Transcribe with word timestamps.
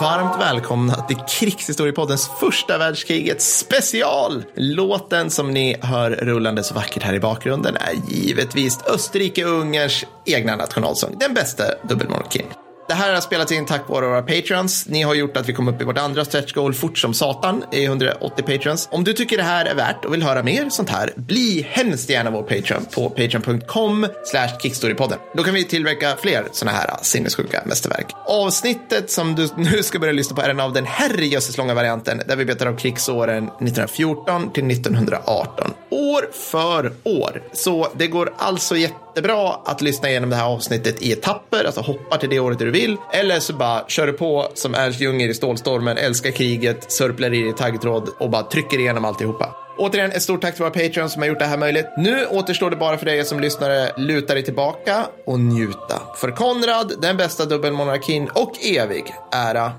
Varmt 0.00 0.40
välkomna 0.40 0.94
till 0.94 1.16
Krigshistoriepoddens 1.16 2.30
första 2.40 2.78
världskriget 2.78 3.42
special. 3.42 4.44
Låten 4.54 5.30
som 5.30 5.50
ni 5.50 5.76
hör 5.82 6.10
rullande 6.10 6.62
så 6.62 6.74
vackert 6.74 7.02
här 7.02 7.14
i 7.14 7.20
bakgrunden 7.20 7.76
är 7.76 8.12
givetvis 8.14 8.78
Österrike-Ungerns 8.86 10.04
egna 10.26 10.56
nationalsång, 10.56 11.16
den 11.20 11.34
bästa 11.34 11.64
dubbelmonarkin. 11.88 12.46
Det 12.94 12.98
här 12.98 13.14
har 13.14 13.20
spelats 13.20 13.52
in 13.52 13.66
tack 13.66 13.88
vare 13.88 14.06
våra 14.06 14.22
patrons. 14.22 14.86
Ni 14.88 15.02
har 15.02 15.14
gjort 15.14 15.36
att 15.36 15.48
vi 15.48 15.52
kom 15.52 15.68
upp 15.68 15.80
i 15.80 15.84
vårt 15.84 15.98
andra 15.98 16.24
stretch 16.24 16.52
goal 16.52 16.74
fort 16.74 16.98
som 16.98 17.14
satan 17.14 17.64
i 17.72 17.84
180 17.84 18.44
patrons. 18.44 18.88
Om 18.92 19.04
du 19.04 19.12
tycker 19.12 19.36
det 19.36 19.42
här 19.42 19.66
är 19.66 19.74
värt 19.74 20.04
och 20.04 20.12
vill 20.14 20.22
höra 20.22 20.42
mer 20.42 20.68
sånt 20.70 20.90
här, 20.90 21.12
bli 21.16 21.66
hemskt 21.70 22.10
gärna 22.10 22.30
vår 22.30 22.42
patron 22.42 22.86
på 22.94 23.10
patreon.com 23.10 24.06
slash 24.24 24.58
kickstorypodden. 24.62 25.18
Då 25.34 25.42
kan 25.42 25.54
vi 25.54 25.64
tillverka 25.64 26.16
fler 26.22 26.48
såna 26.52 26.70
här 26.70 26.90
sinnessjuka 27.02 27.62
mästerverk. 27.66 28.06
Avsnittet 28.26 29.10
som 29.10 29.34
du 29.34 29.48
nu 29.56 29.82
ska 29.82 29.98
börja 29.98 30.12
lyssna 30.12 30.36
på 30.36 30.42
är 30.42 30.48
en 30.48 30.60
av 30.60 30.72
den 30.72 30.86
herrejösses 30.86 31.58
långa 31.58 31.74
varianten 31.74 32.22
där 32.26 32.36
vi 32.36 32.44
betar 32.44 32.66
av 32.66 32.76
krigsåren 32.76 33.44
1914 33.44 34.52
till 34.52 34.70
1918. 34.70 35.70
År 35.90 36.28
för 36.32 36.92
år. 37.04 37.42
Så 37.52 37.88
det 37.94 38.06
går 38.06 38.34
alltså 38.38 38.76
jättebra 39.14 39.56
att 39.64 39.80
lyssna 39.80 40.10
igenom 40.10 40.30
det 40.30 40.36
här 40.36 40.46
avsnittet 40.46 41.02
i 41.02 41.12
etapper, 41.12 41.64
alltså 41.64 41.80
hoppa 41.80 42.16
till 42.16 42.30
det 42.30 42.40
året 42.40 42.58
du 42.58 42.70
vill. 42.70 42.96
Eller 43.12 43.40
så 43.40 43.52
bara 43.52 43.84
kör 43.88 44.06
du 44.06 44.12
på 44.12 44.48
som 44.54 44.74
Ernst 44.74 45.00
Junger 45.00 45.28
i 45.28 45.34
Stålstormen, 45.34 45.98
älskar 45.98 46.30
kriget, 46.30 46.92
sörplar 46.92 47.34
i 47.34 47.42
dig 47.42 47.52
taggtråd 47.52 48.08
och 48.18 48.30
bara 48.30 48.42
trycker 48.42 48.78
igenom 48.78 49.04
alltihopa. 49.04 49.56
Återigen, 49.78 50.12
ett 50.12 50.22
stort 50.22 50.40
tack 50.40 50.54
till 50.54 50.62
våra 50.62 50.70
Patreons 50.70 51.12
som 51.12 51.22
har 51.22 51.28
gjort 51.28 51.38
det 51.38 51.44
här 51.44 51.56
möjligt. 51.56 51.86
Nu 51.96 52.26
återstår 52.26 52.70
det 52.70 52.76
bara 52.76 52.98
för 52.98 53.06
dig 53.06 53.24
som 53.24 53.40
lyssnare 53.40 53.92
luta 53.96 54.34
dig 54.34 54.42
tillbaka 54.42 55.06
och 55.26 55.40
njuta. 55.40 56.02
För 56.16 56.30
Konrad, 56.30 56.92
den 57.02 57.16
bästa 57.16 57.44
dubbelmonarkin 57.44 58.28
och 58.34 58.64
evig 58.64 59.04
ära. 59.32 59.72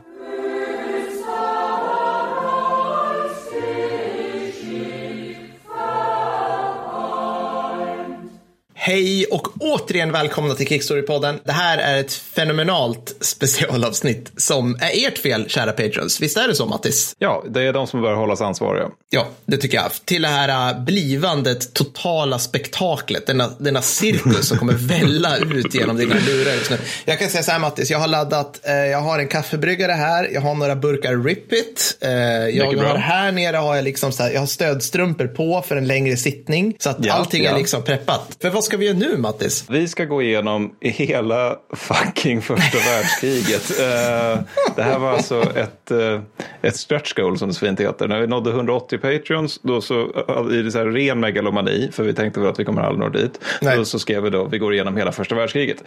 Hej 8.88 9.26
och 9.26 9.48
återigen 9.60 10.12
välkomna 10.12 10.56
till 10.56 10.68
Kickstory-podden. 10.68 11.40
Det 11.44 11.52
här 11.52 11.78
är 11.78 12.00
ett 12.00 12.14
fenomenalt 12.14 13.16
specialavsnitt 13.22 14.32
som 14.38 14.76
är 14.76 15.08
ert 15.08 15.18
fel, 15.18 15.50
kära 15.50 15.72
patrons. 15.72 16.22
Visst 16.22 16.38
är 16.38 16.48
det 16.48 16.56
så, 16.56 16.66
Mattis? 16.66 17.16
Ja, 17.20 17.44
det 17.50 17.62
är 17.62 17.74
de 17.74 17.88
som 17.88 18.02
bör 18.02 18.14
hållas 18.14 18.42
ansvariga. 18.42 18.90
Ja, 19.10 19.28
det 19.46 19.58
tycker 19.58 19.78
jag. 19.78 19.92
Till 20.06 20.22
det 20.22 20.28
här 20.28 20.72
äh, 20.72 20.84
blivandet 20.84 21.74
totala 21.74 22.40
spektaklet, 22.40 23.28
denna, 23.28 23.50
denna 23.58 23.82
cirkus 23.82 24.48
som 24.48 24.58
kommer 24.58 24.74
välla 24.74 25.38
ut 25.38 25.76
genom 25.76 25.98
dina 25.98 26.16
lurar 26.16 26.54
just 26.54 26.70
nu. 26.72 26.78
Jag 27.06 27.20
kan 27.20 27.30
säga 27.30 27.44
så 27.44 27.52
här, 27.52 27.60
Mattis, 27.60 27.92
jag 27.92 28.00
har 28.00 28.08
laddat, 28.08 28.68
eh, 28.68 28.74
jag 28.74 29.02
har 29.02 29.20
en 29.20 29.28
kaffebryggare 29.28 29.92
här, 29.92 30.30
jag 30.34 30.42
har 30.42 30.56
några 30.56 30.76
burkar 30.76 31.18
Ripit. 31.24 31.98
Eh, 32.02 32.10
jag 32.58 32.78
bra. 32.78 32.88
har 32.88 32.98
här 32.98 33.32
nere 33.32 33.58
har 33.58 33.76
jag 33.76 33.84
liksom 33.84 34.12
så 34.12 34.24
här, 34.24 34.32
jag 34.32 34.40
har 34.40 34.48
stödstrumpor 34.48 35.28
på 35.28 35.62
för 35.68 35.76
en 35.76 35.88
längre 35.88 36.18
sittning. 36.18 36.76
Så 36.80 36.90
att 36.90 36.98
Ja, 37.00 37.14
allting 37.14 37.46
är 37.46 37.50
ja. 37.50 37.58
liksom 37.58 37.84
preppat. 37.84 38.38
För 38.42 38.50
vad 38.50 38.64
ska 38.64 38.75
vi 38.78 38.86
göra 38.86 38.98
nu, 38.98 39.18
Mattis? 39.18 39.66
Vi 39.70 39.88
ska 39.88 40.06
gå 40.06 40.22
igenom 40.22 40.76
hela 40.82 41.56
fucking 41.76 42.42
första 42.42 42.78
världskriget. 42.92 43.80
Eh, 43.80 44.40
det 44.76 44.84
här 44.84 45.00
var 45.00 45.12
alltså 45.12 45.42
ett, 45.56 45.92
eh, 45.92 46.22
ett 46.62 46.76
stretch 46.78 47.14
goal 47.14 47.38
som 47.40 47.48
det 47.48 47.54
så 47.54 47.60
fint 47.60 47.80
heter. 47.80 48.08
När 48.08 48.20
vi 48.22 48.28
nådde 48.28 48.50
180 48.50 48.98
patreons, 48.98 49.60
då 49.64 49.82
så, 49.82 50.02
eh, 50.52 50.58
i 50.58 50.62
det 50.62 50.72
så 50.72 50.78
här 50.78 50.86
ren 50.86 51.20
megalomani, 51.20 51.90
för 51.94 52.04
vi 52.04 52.14
tänkte 52.14 52.40
väl 52.40 52.50
att 52.50 52.60
vi 52.60 52.66
kommer 52.66 52.82
aldrig 52.82 53.00
nå 53.00 53.10
dit, 53.20 53.40
Nej. 53.62 53.78
då 53.78 53.86
så 53.86 54.00
skrev 54.00 54.24
vi 54.24 54.30
då, 54.30 54.46
vi 54.46 54.58
går 54.58 54.74
igenom 54.74 54.98
hela 54.98 55.12
första 55.12 55.36
världskriget. 55.36 55.78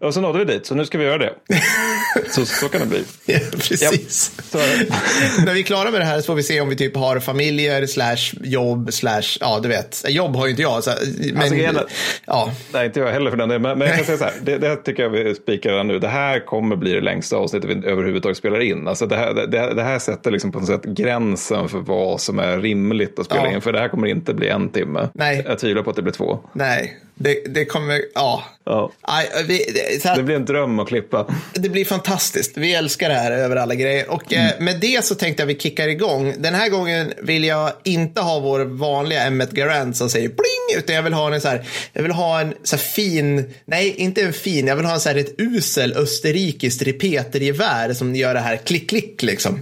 Och 0.00 0.14
så 0.14 0.20
nådde 0.20 0.38
vi 0.38 0.44
dit, 0.44 0.66
så 0.66 0.74
nu 0.74 0.84
ska 0.86 0.98
vi 0.98 1.04
göra 1.04 1.18
det. 1.18 1.34
så, 2.30 2.46
så 2.46 2.68
kan 2.68 2.80
det 2.80 2.86
bli. 2.86 3.04
Ja, 3.26 3.38
precis. 3.50 4.32
Det. 4.52 4.58
När 5.46 5.54
vi 5.54 5.60
är 5.60 5.64
klara 5.64 5.90
med 5.90 6.00
det 6.00 6.04
här 6.04 6.20
så 6.20 6.26
får 6.26 6.34
vi 6.34 6.42
se 6.42 6.60
om 6.60 6.68
vi 6.68 6.76
typ 6.76 6.96
har 6.96 7.20
familjer, 7.20 7.86
slash 7.86 8.34
jobb, 8.42 8.92
slash, 8.92 9.22
ja 9.40 9.60
du 9.62 9.68
vet. 9.68 10.04
Jobb 10.08 10.36
har 10.36 10.44
ju 10.46 10.50
inte 10.50 10.62
jag. 10.62 10.84
Så, 10.84 10.90
men, 11.18 11.36
Alltså, 11.38 11.54
grejen 11.54 11.76
är- 11.76 11.84
ja, 12.34 12.50
Nej, 12.72 12.86
inte 12.86 13.00
jag 13.00 13.12
heller 13.12 13.30
för 13.30 13.36
den 13.38 13.48
delen. 13.48 13.62
Men, 13.62 13.78
men 13.78 13.88
jag 13.88 13.96
kan 13.96 14.04
säga 14.06 14.18
så 14.18 14.24
här, 14.24 14.32
det, 14.42 14.58
det 14.58 14.76
tycker 14.76 15.02
jag 15.02 15.10
vi 15.10 15.34
spikar 15.34 15.70
redan 15.70 15.86
nu. 15.86 15.98
Det 15.98 16.08
här 16.08 16.46
kommer 16.46 16.76
bli 16.76 16.92
det 16.92 17.00
längsta 17.00 17.36
avsnittet 17.36 17.70
vi 17.70 17.86
överhuvudtaget 17.88 18.36
spelar 18.38 18.60
in. 18.60 18.88
Alltså 18.88 19.06
det, 19.06 19.16
här, 19.16 19.34
det, 19.34 19.74
det 19.74 19.82
här 19.82 19.98
sätter 19.98 20.30
liksom 20.30 20.52
på 20.52 20.58
något 20.58 20.68
sätt 20.68 20.84
gränsen 20.84 21.68
för 21.68 21.78
vad 21.78 22.20
som 22.20 22.38
är 22.38 22.58
rimligt 22.58 23.18
att 23.18 23.26
spela 23.26 23.44
Ja. 23.46 23.52
in. 23.52 23.60
För 23.60 23.72
det 23.72 23.78
här 23.78 23.88
kommer 23.88 24.06
inte 24.06 24.34
bli 24.34 24.48
en 24.48 24.68
timme. 24.68 25.08
Nej. 25.14 25.44
Jag 25.48 25.58
tvivlar 25.58 25.82
på 25.82 25.90
att 25.90 25.96
det 25.96 26.02
blir 26.02 26.12
två. 26.12 26.38
nej, 26.52 26.98
det, 27.16 27.54
det 27.54 27.64
kommer, 27.64 28.00
ja. 28.14 28.42
Ja. 28.64 28.90
Nej, 29.08 29.28
vi, 29.48 29.58
det, 30.02 30.08
här, 30.08 30.16
Det 30.16 30.22
blir 30.22 30.36
en 30.36 30.44
dröm 30.44 30.78
att 30.78 30.88
klippa. 30.88 31.26
det 31.54 31.68
blir 31.68 31.84
fantastiskt. 31.84 32.56
Vi 32.56 32.74
älskar 32.74 33.08
det 33.08 33.14
här 33.14 33.32
över 33.32 33.56
alla 33.56 33.74
grejer. 33.74 34.10
Och 34.10 34.32
eh, 34.34 34.50
med 34.60 34.80
det 34.80 35.04
så 35.04 35.14
tänkte 35.14 35.42
jag 35.42 35.46
vi 35.46 35.58
kickar 35.58 35.88
igång. 35.88 36.34
Den 36.38 36.54
här 36.54 36.68
gången 36.68 37.12
vill 37.22 37.44
jag 37.44 37.70
inte 37.84 38.20
ha 38.20 38.40
vår 38.40 38.60
vanliga 38.60 39.22
Emmet 39.22 39.50
Garant 39.50 39.96
som 39.96 40.10
säger 40.10 40.28
pling, 40.28 40.53
utan 40.78 40.94
jag 40.94 41.02
vill 41.02 41.12
ha 41.12 41.34
en 41.34 41.40
så 41.40 41.48
här, 41.48 41.66
jag 41.92 42.02
vill 42.02 42.12
ha 42.12 42.40
en 42.40 42.54
så 42.62 42.76
här 42.76 42.82
fin, 42.82 43.54
nej 43.64 43.94
inte 43.96 44.22
en 44.22 44.32
fin, 44.32 44.66
jag 44.66 44.76
vill 44.76 44.84
ha 44.84 44.94
en 44.94 45.00
så 45.00 45.08
här 45.08 45.16
ett 45.16 45.34
usel 45.40 45.92
österrikiskt 45.96 46.82
repetergevär 46.82 47.92
som 47.92 48.16
gör 48.16 48.34
det 48.34 48.40
här 48.40 48.56
klick 48.56 48.88
klick 48.88 49.22
liksom. 49.22 49.60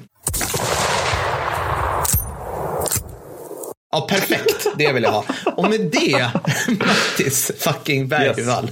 Ja, 3.94 4.06
perfekt. 4.10 4.66
Det 4.78 4.92
vill 4.92 5.02
jag 5.02 5.10
ha. 5.10 5.24
Och 5.56 5.70
med 5.70 5.80
det, 5.80 6.30
Mattis 6.78 7.52
fucking 7.58 8.08
Bergvall, 8.08 8.68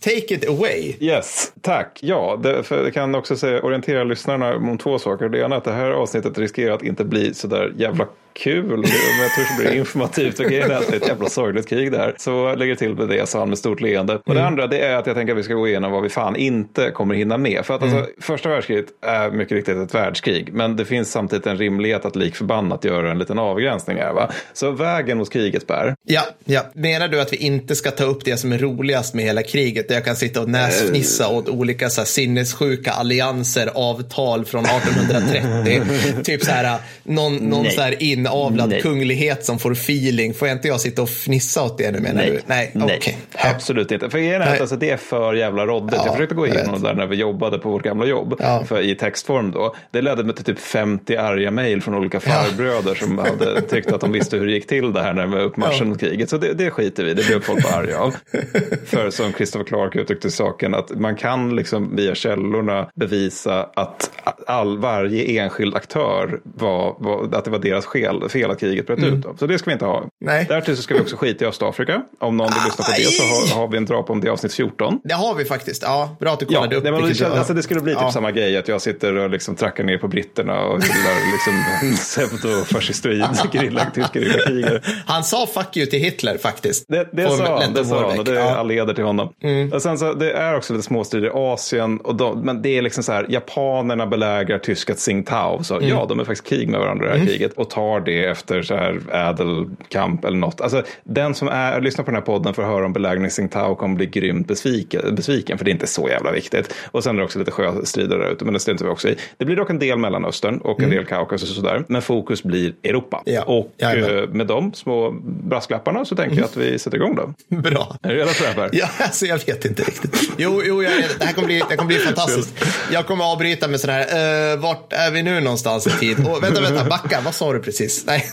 take 0.00 0.34
it 0.34 0.48
away. 0.48 0.94
Yes, 1.00 1.52
tack. 1.60 1.98
Ja, 2.02 2.40
det, 2.42 2.62
för 2.62 2.84
jag 2.84 2.94
kan 2.94 3.14
också 3.14 3.36
säga, 3.36 3.62
orientera 3.62 4.04
lyssnarna 4.04 4.56
om 4.56 4.78
två 4.78 4.98
saker. 4.98 5.28
Det 5.28 5.38
ena 5.38 5.54
är 5.54 5.58
att 5.58 5.64
det 5.64 5.72
här 5.72 5.90
avsnittet 5.90 6.38
riskerar 6.38 6.74
att 6.74 6.82
inte 6.82 7.04
bli 7.04 7.34
så 7.34 7.46
där 7.46 7.72
jävla 7.76 8.06
kul. 8.32 8.66
Men 8.66 8.90
jag 9.20 9.34
tror 9.34 9.56
det 9.56 9.62
blir 9.62 9.78
informativt. 9.78 10.38
Och 10.38 10.44
grejen 10.44 10.70
är 10.70 10.74
att 10.74 10.88
det 10.88 10.96
är 10.96 11.00
ett 11.00 11.08
jävla 11.08 11.28
sorgligt 11.28 11.68
krig 11.68 11.92
det 11.92 11.98
här. 11.98 12.14
Så 12.18 12.54
lägger 12.54 12.74
till 12.74 12.94
med 12.94 13.08
det, 13.08 13.28
sa 13.28 13.38
han 13.38 13.48
med 13.48 13.58
stort 13.58 13.80
leende. 13.80 14.20
Och 14.26 14.34
det 14.34 14.44
andra 14.44 14.66
det 14.66 14.78
är 14.78 14.96
att 14.96 15.06
jag 15.06 15.16
tänker 15.16 15.32
att 15.32 15.38
vi 15.38 15.42
ska 15.42 15.54
gå 15.54 15.68
igenom 15.68 15.92
vad 15.92 16.02
vi 16.02 16.08
fan 16.08 16.36
inte 16.36 16.90
kommer 16.90 17.14
hinna 17.14 17.38
med. 17.38 17.66
För 17.66 17.74
att 17.74 17.82
alltså, 17.82 18.06
första 18.20 18.48
världskriget 18.48 18.86
är 19.06 19.30
mycket 19.30 19.52
riktigt 19.52 19.76
ett 19.76 19.94
världskrig. 19.94 20.52
Men 20.52 20.76
det 20.76 20.84
finns 20.84 21.10
samtidigt 21.10 21.46
en 21.46 21.58
rimlighet 21.58 22.04
att 22.04 22.16
lik 22.16 22.36
förbannat 22.36 22.84
göra 22.84 23.10
en 23.10 23.18
liten 23.18 23.38
avgränsning 23.38 23.96
här. 23.96 24.12
Va? 24.12 24.30
Så 24.52 24.70
vägen 24.70 25.18
mot 25.18 25.32
kriget 25.32 25.66
bär. 25.66 25.94
Ja, 26.06 26.22
ja, 26.44 26.62
menar 26.74 27.08
du 27.08 27.20
att 27.20 27.32
vi 27.32 27.36
inte 27.36 27.74
ska 27.74 27.90
ta 27.90 28.04
upp 28.04 28.24
det 28.24 28.36
som 28.36 28.52
är 28.52 28.58
roligast 28.58 29.14
med 29.14 29.24
hela 29.24 29.42
kriget? 29.42 29.88
Där 29.88 29.94
jag 29.94 30.04
kan 30.04 30.16
sitta 30.16 30.40
och 30.40 30.48
näsfnissa 30.48 31.28
åt 31.28 31.48
olika 31.48 31.90
så 31.90 32.00
här, 32.00 32.06
sinnessjuka 32.06 32.92
allianser, 32.92 33.70
avtal 33.74 34.44
från 34.44 34.64
1830. 34.64 36.22
typ 36.24 36.44
så 36.44 36.50
här, 36.50 36.78
någon, 37.02 37.36
någon 37.36 37.70
så 37.70 37.80
här 37.80 38.02
inavlad 38.26 38.68
Nej. 38.68 38.80
kunglighet 38.82 39.44
som 39.44 39.58
får 39.58 39.72
feeling. 39.72 40.34
Får 40.34 40.48
jag 40.48 40.56
inte 40.56 40.68
jag 40.68 40.80
sitta 40.80 41.02
och 41.02 41.08
fnissa 41.08 41.62
åt 41.64 41.78
det 41.78 41.90
nu 41.90 42.00
menar 42.00 42.22
Nej. 42.22 42.30
du? 42.30 42.40
Nej, 42.46 42.70
Nej. 42.74 42.96
okej. 42.98 43.18
Absolut 43.32 43.92
inte. 43.92 44.10
För 44.10 44.18
är 44.18 44.40
att 44.40 44.60
alltså, 44.60 44.76
det 44.76 44.90
är 44.90 44.96
för 44.96 45.34
jävla 45.34 45.66
råddigt. 45.66 45.94
Ja, 45.96 46.02
jag 46.06 46.14
försökte 46.14 46.34
gå 46.34 46.46
igenom 46.46 46.82
det 46.82 46.88
där 46.88 46.94
när 46.94 47.06
vi 47.06 47.16
jobbade 47.16 47.58
på 47.58 47.70
vårt 47.70 47.82
gamla 47.82 48.06
jobb. 48.06 48.34
Ja. 48.38 48.64
För, 48.68 48.80
I 48.80 48.94
textform 48.94 49.50
då. 49.50 49.74
Det 49.90 50.02
ledde 50.02 50.24
mig 50.24 50.34
till 50.34 50.44
typ 50.44 50.58
50 50.58 51.16
arga 51.16 51.50
mejl 51.50 51.82
från 51.82 51.94
olika 51.94 52.20
farbröder 52.20 52.94
som 52.94 53.18
hade 53.18 53.60
tyckt 53.70 53.92
att 53.92 54.00
de 54.00 54.12
visste 54.12 54.36
hur 54.36 54.46
det 54.46 54.52
gick 54.52 54.66
till 54.66 54.92
det 54.92 55.02
här 55.02 55.12
när 55.12 55.26
med 55.26 55.42
uppmarschen 55.42 55.88
Ja. 55.90 55.98
kriget. 55.98 56.30
Så 56.30 56.36
det, 56.38 56.52
det 56.52 56.70
skiter 56.70 57.04
vi. 57.04 57.14
Det 57.14 57.26
blev 57.26 57.40
folk 57.40 57.62
bara 57.62 57.74
arga 57.74 57.98
av. 57.98 58.14
för 58.86 59.10
som 59.10 59.32
Christopher 59.32 59.64
Clark 59.64 59.96
uttryckte 59.96 60.30
saken 60.30 60.74
att 60.74 60.90
man 61.00 61.16
kan 61.16 61.56
liksom 61.56 61.96
via 61.96 62.14
källorna 62.14 62.88
bevisa 62.94 63.68
att 63.74 64.10
all, 64.46 64.78
varje 64.78 65.42
enskild 65.42 65.74
aktör 65.74 66.40
var, 66.44 66.96
var 66.98 67.38
att 67.38 67.44
det 67.44 67.50
var 67.50 67.58
deras 67.58 67.86
fel, 67.92 68.11
fel 68.28 68.50
att 68.50 68.60
kriget 68.60 68.86
bröt 68.86 68.98
ut. 68.98 69.22
Då. 69.22 69.34
Så 69.38 69.46
det 69.46 69.58
ska 69.58 69.70
vi 69.70 69.72
inte 69.72 69.84
ha. 69.84 69.96
Mm. 69.98 70.08
Nej. 70.20 70.46
Därtill 70.48 70.76
så 70.76 70.82
ska 70.82 70.94
vi 70.94 71.00
också 71.00 71.16
skita 71.16 71.44
i 71.44 71.48
Östafrika. 71.48 72.02
Om 72.20 72.36
någon 72.36 72.46
vill 72.46 72.62
lyssna 72.64 72.84
på 72.84 72.90
det 72.96 73.02
så 73.04 73.54
har, 73.56 73.60
har 73.60 73.68
vi 73.68 73.76
en 73.76 73.84
drap 73.84 74.10
om 74.10 74.20
det 74.20 74.26
i 74.26 74.30
avsnitt 74.30 74.54
14. 74.54 75.00
Det 75.04 75.14
har 75.14 75.34
vi 75.34 75.44
faktiskt. 75.44 75.82
Ja, 75.82 76.16
bra 76.20 76.32
att 76.32 76.40
du 76.40 76.46
Ja, 76.48 76.58
kollade 76.58 76.76
upp. 76.76 76.84
det, 76.84 76.92
men, 76.92 77.02
det, 77.02 77.12
du- 77.18 77.24
alltså, 77.24 77.54
det 77.54 77.62
skulle 77.62 77.80
bli 77.80 77.92
typ 77.92 78.02
Ja. 78.02 78.12
samma 78.12 78.30
grej 78.30 78.56
att 78.56 78.68
jag 78.68 78.80
sitter 78.82 79.16
och 79.16 79.30
liksom 79.30 79.54
trackar 79.56 79.84
ner 79.84 79.98
på 79.98 80.08
britterna 80.08 80.60
och 80.60 80.82
hyllar 80.82 81.32
liksom 81.32 81.94
pseudofascistoid 81.96 83.24
gerillakrigare. 83.52 84.80
Han 85.06 85.24
sa 85.24 85.46
fuck 85.46 85.76
you 85.76 85.86
till 85.86 85.98
Hitler 86.00 86.38
faktiskt. 86.38 86.84
Det, 86.88 87.08
det 87.12 87.28
sa 87.30 87.60
han, 87.62 87.74
det 87.74 87.84
sa 87.84 88.08
han 88.10 88.18
och 88.18 88.24
det 88.24 88.30
är 88.30 88.34
Ja. 88.34 88.42
Mm. 88.48 88.58
all 88.58 88.70
heder 88.70 88.94
till 88.94 89.04
honom. 89.04 89.28
Och 89.72 89.82
sen 89.82 89.98
så, 89.98 90.12
det 90.14 90.32
är 90.32 90.56
också 90.56 90.72
lite 90.72 90.82
småstrider 90.86 91.26
i 91.28 91.30
Asien, 91.34 91.98
och 92.00 92.14
de, 92.14 92.40
men 92.40 92.62
det 92.62 92.78
är 92.78 92.82
liksom 92.82 93.04
så 93.04 93.12
här, 93.12 93.26
japanerna 93.28 94.06
belägrar 94.06 94.58
tyska 94.58 94.94
Tsingtao, 94.94 95.62
så 95.64 95.76
Mm. 95.76 95.88
ja, 95.88 96.06
de 96.08 96.20
är 96.20 96.24
faktiskt 96.24 96.46
krig 96.48 96.68
med 96.68 96.80
varandra 96.80 97.06
i 97.06 97.12
det 97.12 97.18
här 97.18 97.26
kriget 97.26 97.52
och 97.52 97.70
tar 97.70 98.00
det 98.02 98.24
efter 98.24 98.62
så 98.62 98.76
här 98.76 99.00
ädelkamp 99.12 100.24
eller 100.24 100.36
något. 100.36 100.60
Alltså, 100.60 100.82
den 101.04 101.34
som 101.34 101.48
är, 101.48 101.80
lyssnar 101.80 102.04
på 102.04 102.10
den 102.10 102.16
här 102.16 102.26
podden 102.26 102.54
för 102.54 102.62
att 102.62 102.68
höra 102.68 102.86
om 102.86 102.92
belägring 102.92 103.28
Tsingtao 103.28 103.74
kommer 103.74 103.96
bli 103.96 104.06
grymt 104.06 104.48
besviken, 104.48 105.14
besviken, 105.14 105.58
för 105.58 105.64
det 105.64 105.70
är 105.70 105.72
inte 105.72 105.86
så 105.86 106.08
jävla 106.08 106.32
viktigt. 106.32 106.74
Och 106.90 107.04
sen 107.04 107.14
är 107.14 107.18
det 107.18 107.24
också 107.24 107.38
lite 107.38 107.50
sjöstrider 107.50 108.18
där 108.18 108.30
ute, 108.32 108.44
men 108.44 108.54
det 108.54 108.60
struntar 108.60 108.84
vi 108.84 108.90
också 108.90 109.08
i. 109.08 109.16
Det 109.36 109.44
blir 109.44 109.56
dock 109.56 109.70
en 109.70 109.78
del 109.78 109.98
Mellanöstern 109.98 110.58
och 110.58 110.82
en 110.82 110.90
del 110.90 111.04
Kaukasus 111.04 111.50
och 111.50 111.56
sådär, 111.56 111.84
men 111.88 112.02
fokus 112.02 112.42
blir 112.42 112.74
Europa. 112.82 113.22
Mm. 113.26 113.34
Ja. 113.34 113.42
Och 113.42 113.72
Jajamän. 113.78 114.18
eh, 114.18 114.28
med 114.28 114.46
de 114.46 114.72
små 114.74 115.10
brasklapparna 115.24 116.04
så 116.04 116.16
tänker 116.16 116.36
jag 116.36 116.44
att 116.44 116.56
vi 116.56 116.78
sätter 116.78 116.96
igång 116.96 117.16
då. 117.16 117.34
Bra. 117.56 117.96
Är 118.02 118.08
du 118.08 118.14
redo 118.16 118.28
för 118.30 118.44
det 118.54 118.60
här? 118.60 118.70
Ja, 118.72 118.88
alltså 118.98 119.26
jag 119.26 119.46
vet 119.46 119.64
inte 119.64 119.82
riktigt. 119.82 120.32
Jo, 120.38 120.62
jo 120.64 120.82
jag 120.82 120.92
det 121.18 121.24
här 121.24 121.32
kommer 121.32 121.46
bli, 121.46 121.62
det 121.70 121.76
kommer 121.76 121.88
bli 121.88 121.98
fantastiskt. 122.06 122.64
Jag 122.92 123.06
kommer 123.06 123.32
avbryta 123.32 123.68
med 123.68 123.80
sådana 123.80 123.98
här, 123.98 124.52
Uh, 124.52 124.60
vart 124.60 124.92
är 124.92 125.10
vi 125.10 125.22
nu 125.22 125.40
någonstans 125.40 125.86
i 125.86 125.90
tid? 125.90 126.18
Oh, 126.18 126.40
vänta, 126.40 126.60
vänta, 126.60 126.84
backa. 126.84 127.20
Vad 127.24 127.34
sa 127.34 127.52
du 127.52 127.58
precis? 127.60 127.91
Nej. 128.06 128.30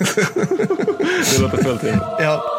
det 1.34 1.40
låter 1.42 1.64
fullt 1.64 1.84
in. 1.84 2.00
Ja. 2.20 2.56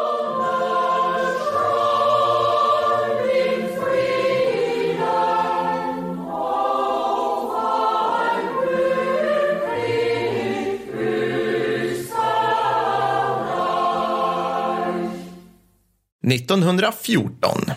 –1914. 16.23 17.71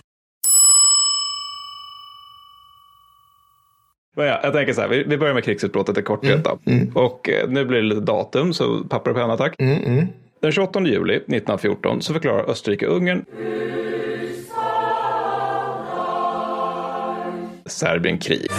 Men 4.15 4.27
ja, 4.27 4.41
jag 4.43 4.53
tänker 4.53 4.73
så 4.73 4.81
här, 4.81 4.89
vi, 4.89 5.03
vi 5.03 5.19
börjar 5.19 5.35
med 5.35 5.45
krigsutbrottet 5.45 5.99
i 5.99 6.03
korthet. 6.03 6.47
Mm, 6.47 6.81
mm. 6.81 6.97
Och 6.97 7.29
eh, 7.29 7.49
nu 7.49 7.65
blir 7.65 7.79
det 7.79 7.85
lite 7.85 8.01
datum, 8.01 8.53
så 8.53 8.85
papper 8.85 9.11
och 9.11 9.17
penna 9.17 9.37
tack. 9.37 9.55
Mm, 9.59 9.85
mm. 9.85 10.07
Den 10.41 10.53
28 10.53 10.81
juli 10.81 11.15
1914 11.15 12.03
så 12.03 12.13
förklarar 12.13 12.51
Österrike-Ungern 12.51 13.25
Serbien 17.67 18.19
krig. 18.19 18.51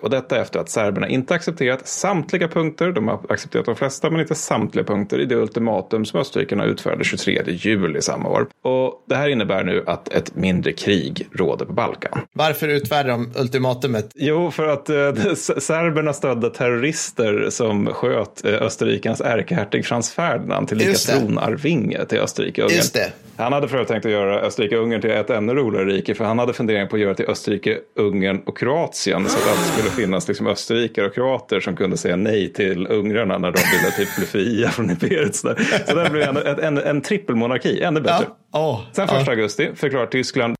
Och 0.00 0.10
detta 0.10 0.40
efter 0.40 0.60
att 0.60 0.70
serberna 0.70 1.08
inte 1.08 1.34
accepterat 1.34 1.88
samtliga 1.88 2.48
punkter, 2.48 2.92
de 2.92 3.08
har 3.08 3.20
accepterat 3.28 3.66
de 3.66 3.76
flesta 3.76 4.10
men 4.10 4.20
inte 4.20 4.34
samtliga 4.34 4.84
punkter 4.84 5.20
i 5.20 5.24
det 5.24 5.36
ultimatum 5.36 6.04
som 6.04 6.20
österrikarna 6.20 6.64
utförde 6.64 7.04
23 7.04 7.42
juli 7.46 8.02
samma 8.02 8.28
år. 8.28 8.46
Och 8.62 9.04
det 9.08 9.14
här 9.14 9.28
innebär 9.28 9.64
nu 9.64 9.84
att 9.86 10.08
ett 10.08 10.36
mindre 10.36 10.72
krig 10.72 11.28
råder 11.32 11.66
på 11.66 11.72
Balkan. 11.72 12.20
Varför 12.32 12.68
utfärdar 12.68 13.10
de 13.10 13.32
ultimatumet? 13.36 14.10
Jo, 14.14 14.50
för 14.50 14.66
att 14.66 14.90
eh, 14.90 14.94
serberna 15.58 16.12
stödde 16.12 16.50
terrorister 16.50 17.46
som 17.50 17.86
sköt 17.86 18.44
eh, 18.44 18.62
Österrikens 18.62 19.20
ärkehertig 19.20 19.86
Frans 19.86 20.10
Ferdinand 20.10 20.68
till 20.68 20.78
lika 20.78 20.92
tronarvinge 20.92 22.04
till 22.04 22.18
Österrike-Ungern. 22.18 23.10
Han 23.36 23.52
hade 23.52 23.68
för 23.68 23.84
tänkt 23.84 24.06
att 24.06 24.12
göra 24.12 24.40
Österrike-Ungern 24.40 25.00
till 25.00 25.10
ett 25.10 25.30
ännu 25.30 25.54
roligare 25.54 25.86
rike 25.86 26.14
för 26.14 26.24
han 26.24 26.38
hade 26.38 26.52
funderingar 26.52 26.86
på 26.86 26.96
att 26.96 27.02
göra 27.02 27.14
till 27.14 27.26
Österrike-Ungern 27.26 28.42
och 28.46 28.58
Kroatien 28.58 29.28
så 29.28 29.38
att 29.38 29.89
det 29.90 29.94
skulle 29.94 30.06
finnas 30.06 30.28
liksom 30.28 30.46
österrikare 30.46 31.06
och 31.06 31.14
kroater 31.14 31.60
som 31.60 31.76
kunde 31.76 31.96
säga 31.96 32.16
nej 32.16 32.52
till 32.52 32.86
ungrarna 32.86 33.38
när 33.38 33.50
de 33.50 33.60
ville 33.72 33.90
typ 33.96 34.16
bli 34.16 34.26
fria 34.26 34.68
från 34.68 34.90
imperiet. 34.90 35.34
Så, 35.34 35.54
så 35.86 35.94
det 35.94 36.10
blev 36.10 36.36
en, 36.36 36.58
en, 36.58 36.78
en 36.78 37.00
trippelmonarki, 37.00 37.82
ännu 37.82 38.00
bättre. 38.00 38.26
Ja. 38.52 38.70
Oh. 38.70 38.80
Sen 38.92 39.08
första 39.08 39.30
augusti 39.30 39.70
förklarar 39.74 40.06
Tyskland 40.06 40.56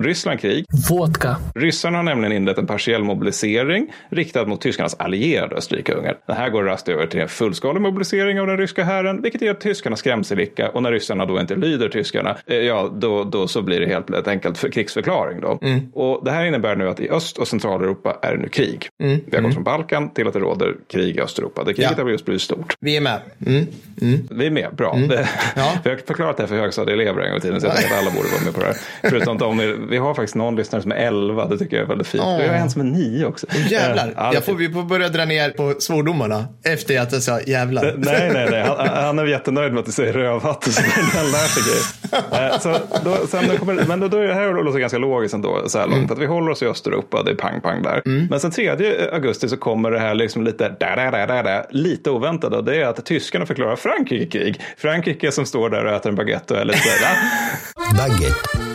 Ryssland 0.00 0.40
krig. 0.40 0.64
Vodka. 0.90 1.36
Ryssarna 1.54 1.98
har 1.98 2.02
nämligen 2.02 2.32
inlett 2.32 2.58
en 2.58 2.66
partiell 2.66 3.04
mobilisering 3.04 3.92
riktad 4.08 4.46
mot 4.46 4.60
tyskarnas 4.60 4.94
allierade 4.98 5.56
Österrike-Ungern. 5.56 6.14
Den 6.26 6.36
här 6.36 6.50
går 6.50 6.64
raskt 6.64 6.88
över 6.88 7.06
till 7.06 7.20
en 7.20 7.28
fullskalig 7.28 7.80
mobilisering 7.80 8.40
av 8.40 8.46
den 8.46 8.58
ryska 8.58 8.84
hären, 8.84 9.22
vilket 9.22 9.42
ger 9.42 9.54
tyskarna 9.54 9.96
skrämselvicka 9.96 10.68
och 10.68 10.82
när 10.82 10.92
ryssarna 10.92 11.26
då 11.26 11.40
inte 11.40 11.56
lyder 11.56 11.88
tyskarna, 11.88 12.36
eh, 12.46 12.56
ja, 12.56 12.92
då, 12.94 13.24
då 13.24 13.48
så 13.48 13.62
blir 13.62 13.80
det 13.80 13.86
helt 13.86 14.28
enkelt 14.28 14.58
för 14.58 14.68
krigsförklaring 14.68 15.40
då. 15.40 15.58
Mm. 15.62 15.80
Och 15.92 16.24
det 16.24 16.30
här 16.30 16.44
innebär 16.44 16.76
nu 16.76 16.88
att 16.88 17.00
i 17.00 17.10
Öst 17.10 17.38
och 17.38 17.48
Centraleuropa 17.48 18.18
är 18.22 18.32
det 18.32 18.42
nu 18.42 18.48
krig. 18.48 18.88
Mm. 19.02 19.20
Vi 19.26 19.30
har 19.30 19.38
mm. 19.38 19.44
gått 19.44 19.54
från 19.54 19.64
Balkan 19.64 20.10
till 20.10 20.26
att 20.26 20.32
det 20.32 20.38
råder 20.38 20.74
krig 20.92 21.16
i 21.16 21.20
Östeuropa. 21.20 21.64
Det 21.64 21.74
kriget 21.74 21.94
ja. 21.96 22.04
har 22.04 22.10
just 22.10 22.24
blivit 22.24 22.42
stort. 22.42 22.74
Vi 22.80 22.96
är 22.96 23.00
med. 23.00 23.20
Mm. 23.46 23.66
mm. 24.02 24.28
Vi 24.30 24.46
är 24.46 24.50
med, 24.50 24.74
bra. 24.76 24.94
Mm. 24.94 25.10
Ja. 25.56 25.72
vi 25.84 25.90
har 25.90 25.96
förklarat 25.96 26.36
det 26.36 26.42
här 26.42 26.48
för 26.48 26.56
högstadieelever 26.56 27.22
en 27.22 27.28
gång 27.28 27.38
i 27.38 27.40
tiden, 27.40 27.60
så 27.60 27.66
jag 27.66 27.76
tänker 27.76 27.94
att 27.94 28.00
alla 28.00 28.10
borde 28.10 28.28
vara 28.28 28.44
med 28.44 28.54
på 28.54 28.60
det 28.60 28.66
här. 28.66 28.76
Förutom 29.02 29.38
de, 29.38 29.86
vi 29.90 29.98
har 29.98 30.14
faktiskt 30.14 30.34
någon 30.34 30.56
lyssnare 30.56 30.82
som 30.82 30.92
är 30.92 30.96
11, 30.96 31.46
det 31.46 31.58
tycker 31.58 31.76
jag 31.76 31.84
är 31.84 31.88
väldigt 31.88 32.06
fint. 32.06 32.24
Oh. 32.24 32.38
Vi 32.38 32.48
har 32.48 32.54
en 32.54 32.70
som 32.70 32.80
är 32.80 32.84
9 32.84 33.24
också. 33.24 33.46
Jävlar, 33.70 34.12
ja, 34.16 34.34
jag 34.34 34.44
får, 34.44 34.54
vi 34.54 34.68
får 34.68 34.82
börja 34.82 35.08
dra 35.08 35.24
ner 35.24 35.50
på 35.50 35.74
svordomarna 35.78 36.46
efter 36.64 37.00
att 37.00 37.12
jag 37.12 37.22
sa 37.22 37.40
jävlar. 37.40 37.94
Nej, 37.96 38.30
nej, 38.32 38.48
nej, 38.50 38.62
han, 38.62 38.88
han 38.88 39.18
är 39.18 39.26
jättenöjd 39.26 39.72
med 39.72 39.80
att 39.80 39.86
du 39.86 39.92
säger 39.92 40.12
rövhatt 40.12 40.64
så 40.64 40.82
han 41.12 41.26
lär 41.26 41.48
sig 41.48 41.62
grejer. 41.62 42.58
så 42.58 42.76
då, 43.04 43.26
sen 43.26 43.56
kommer, 43.58 43.84
men 43.88 44.00
då, 44.00 44.08
då 44.08 44.16
är 44.16 44.26
det 44.26 44.34
här 44.34 44.64
låter 44.64 44.78
ganska 44.78 44.98
logiskt 44.98 45.34
ändå 45.34 45.68
så 45.68 45.78
här 45.78 45.86
långt. 45.86 45.98
Mm. 45.98 46.12
Att 46.12 46.18
vi 46.18 46.26
håller 46.26 46.50
oss 46.50 46.62
i 46.62 46.66
Östeuropa, 46.66 47.22
det 47.22 47.30
är 47.30 47.34
pang-pang 47.34 47.82
där. 47.82 48.02
Mm. 48.06 48.26
Men 48.30 48.40
sen 48.40 48.50
3 48.50 48.68
augusti 49.12 49.48
så 49.48 49.56
kommer 49.56 49.90
det 49.90 49.98
här 49.98 50.14
liksom 50.14 50.44
lite, 50.44 50.68
da, 50.80 50.96
da, 50.96 51.10
da, 51.10 51.26
da, 51.26 51.42
da, 51.42 51.66
lite 51.70 52.10
oväntat. 52.10 52.52
Och 52.52 52.64
det 52.64 52.82
är 52.82 52.86
att 52.86 53.06
tyskarna 53.06 53.46
förklarar 53.46 53.76
Frankrike 53.76 54.38
krig. 54.38 54.60
Frankrike 54.76 55.32
som 55.32 55.46
står 55.46 55.70
där 55.70 55.84
och 55.84 55.92
äter 55.92 56.10
en 56.10 56.16
baguette 56.16 56.54
och 56.54 56.60
är 56.60 56.64
lite 56.64 56.78
sådär. 56.78 57.16
baguette 57.98 58.69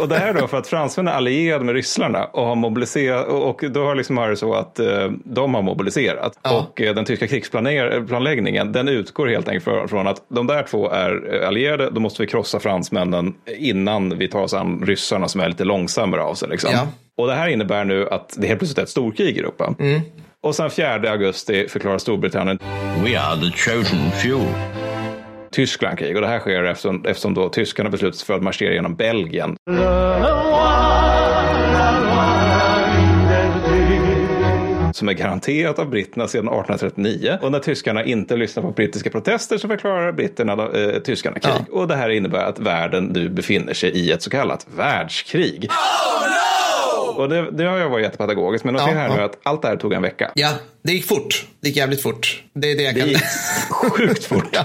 och 0.00 0.08
det 0.08 0.18
här 0.18 0.32
då 0.32 0.46
för 0.46 0.58
att 0.58 0.66
fransmännen 0.66 1.12
är 1.12 1.16
allierade 1.16 1.64
med 1.64 1.74
ryssarna 1.74 2.24
och 2.24 2.46
har 2.46 2.54
mobiliserat 2.54 3.28
och 3.28 3.64
då 3.70 3.84
har 3.84 3.94
liksom 3.94 4.16
varit 4.16 4.38
så 4.38 4.54
att 4.54 4.78
eh, 4.78 5.10
de 5.24 5.54
har 5.54 5.62
mobiliserat 5.62 6.38
ja. 6.42 6.58
och 6.58 6.80
eh, 6.80 6.94
den 6.94 7.04
tyska 7.04 7.26
krigsplanläggningen 7.26 8.72
den 8.72 8.88
utgår 8.88 9.26
helt 9.26 9.48
enkelt 9.48 9.90
från 9.90 10.06
att 10.06 10.22
de 10.28 10.46
där 10.46 10.62
två 10.62 10.90
är 10.90 11.42
allierade, 11.46 11.90
då 11.90 12.00
måste 12.00 12.22
vi 12.22 12.28
krossa 12.28 12.60
fransmännen 12.60 13.34
innan 13.58 14.18
vi 14.18 14.28
tar 14.28 14.42
oss 14.42 14.54
an 14.54 14.82
ryssarna 14.86 15.28
som 15.28 15.40
är 15.40 15.48
lite 15.48 15.64
långsammare 15.64 16.22
av 16.22 16.34
sig. 16.34 16.48
Liksom. 16.48 16.70
Ja. 16.72 16.88
Och 17.16 17.26
det 17.26 17.34
här 17.34 17.48
innebär 17.48 17.84
nu 17.84 18.08
att 18.08 18.34
det 18.38 18.46
helt 18.46 18.60
plötsligt 18.60 18.78
är 18.78 18.82
ett 18.82 18.88
storkrig 18.88 19.36
i 19.36 19.40
Europa. 19.40 19.74
Mm. 19.78 20.00
Och 20.42 20.54
sen 20.54 20.70
4 20.70 21.10
augusti 21.10 21.68
förklarar 21.68 21.98
Storbritannien 21.98 22.58
We 23.04 23.20
are 23.20 23.40
the 23.40 23.50
chosen 23.50 24.10
few. 24.10 24.79
Tyskland 25.50 25.98
krig 25.98 26.16
och 26.16 26.22
det 26.22 26.28
här 26.28 26.38
sker 26.38 26.64
eftersom, 26.64 27.04
eftersom 27.06 27.34
då 27.34 27.48
tyskarna 27.48 27.90
beslutat 27.90 28.16
sig 28.16 28.26
för 28.26 28.34
att 28.34 28.42
marschera 28.42 28.74
genom 28.74 28.94
Belgien. 28.94 29.56
som 34.92 35.08
är 35.08 35.12
garanterat 35.12 35.78
av 35.78 35.90
britterna 35.90 36.28
sedan 36.28 36.48
1839. 36.48 37.38
Och 37.42 37.52
när 37.52 37.58
tyskarna 37.58 38.04
inte 38.04 38.36
lyssnar 38.36 38.62
på 38.62 38.70
brittiska 38.70 39.10
protester 39.10 39.58
så 39.58 39.68
förklarar 39.68 40.12
britterna 40.12 40.52
eh, 40.52 40.98
tyskarna 40.98 41.38
krig. 41.38 41.54
Ja. 41.68 41.80
Och 41.80 41.88
det 41.88 41.96
här 41.96 42.10
innebär 42.10 42.44
att 42.44 42.58
världen 42.58 43.04
nu 43.04 43.28
befinner 43.28 43.74
sig 43.74 43.90
i 43.90 44.12
ett 44.12 44.22
så 44.22 44.30
kallat 44.30 44.66
världskrig. 44.76 45.70
Oh, 45.70 46.26
no! 46.26 46.59
Och 47.20 47.28
det, 47.28 47.50
det 47.50 47.64
har 47.64 47.78
jag 47.78 47.90
varit 47.90 48.04
jättepedagogiskt, 48.04 48.64
men 48.64 48.74
notera 48.74 48.90
ja, 48.90 48.98
här 48.98 49.08
ja. 49.08 49.16
nu 49.16 49.22
att 49.22 49.38
allt 49.42 49.62
det 49.62 49.68
här 49.68 49.76
tog 49.76 49.92
en 49.92 50.02
vecka. 50.02 50.30
Ja, 50.34 50.50
det 50.82 50.92
gick 50.92 51.06
fort. 51.06 51.46
Det 51.60 51.68
gick 51.68 51.76
jävligt 51.76 52.02
fort. 52.02 52.42
Det 52.52 52.70
är 52.70 52.76
det 52.76 52.82
jag 52.82 52.96
kan... 52.96 53.06
Det 53.06 53.12
gick 53.12 53.22
sjukt 53.70 54.24
fort. 54.24 54.48
ja. 54.52 54.64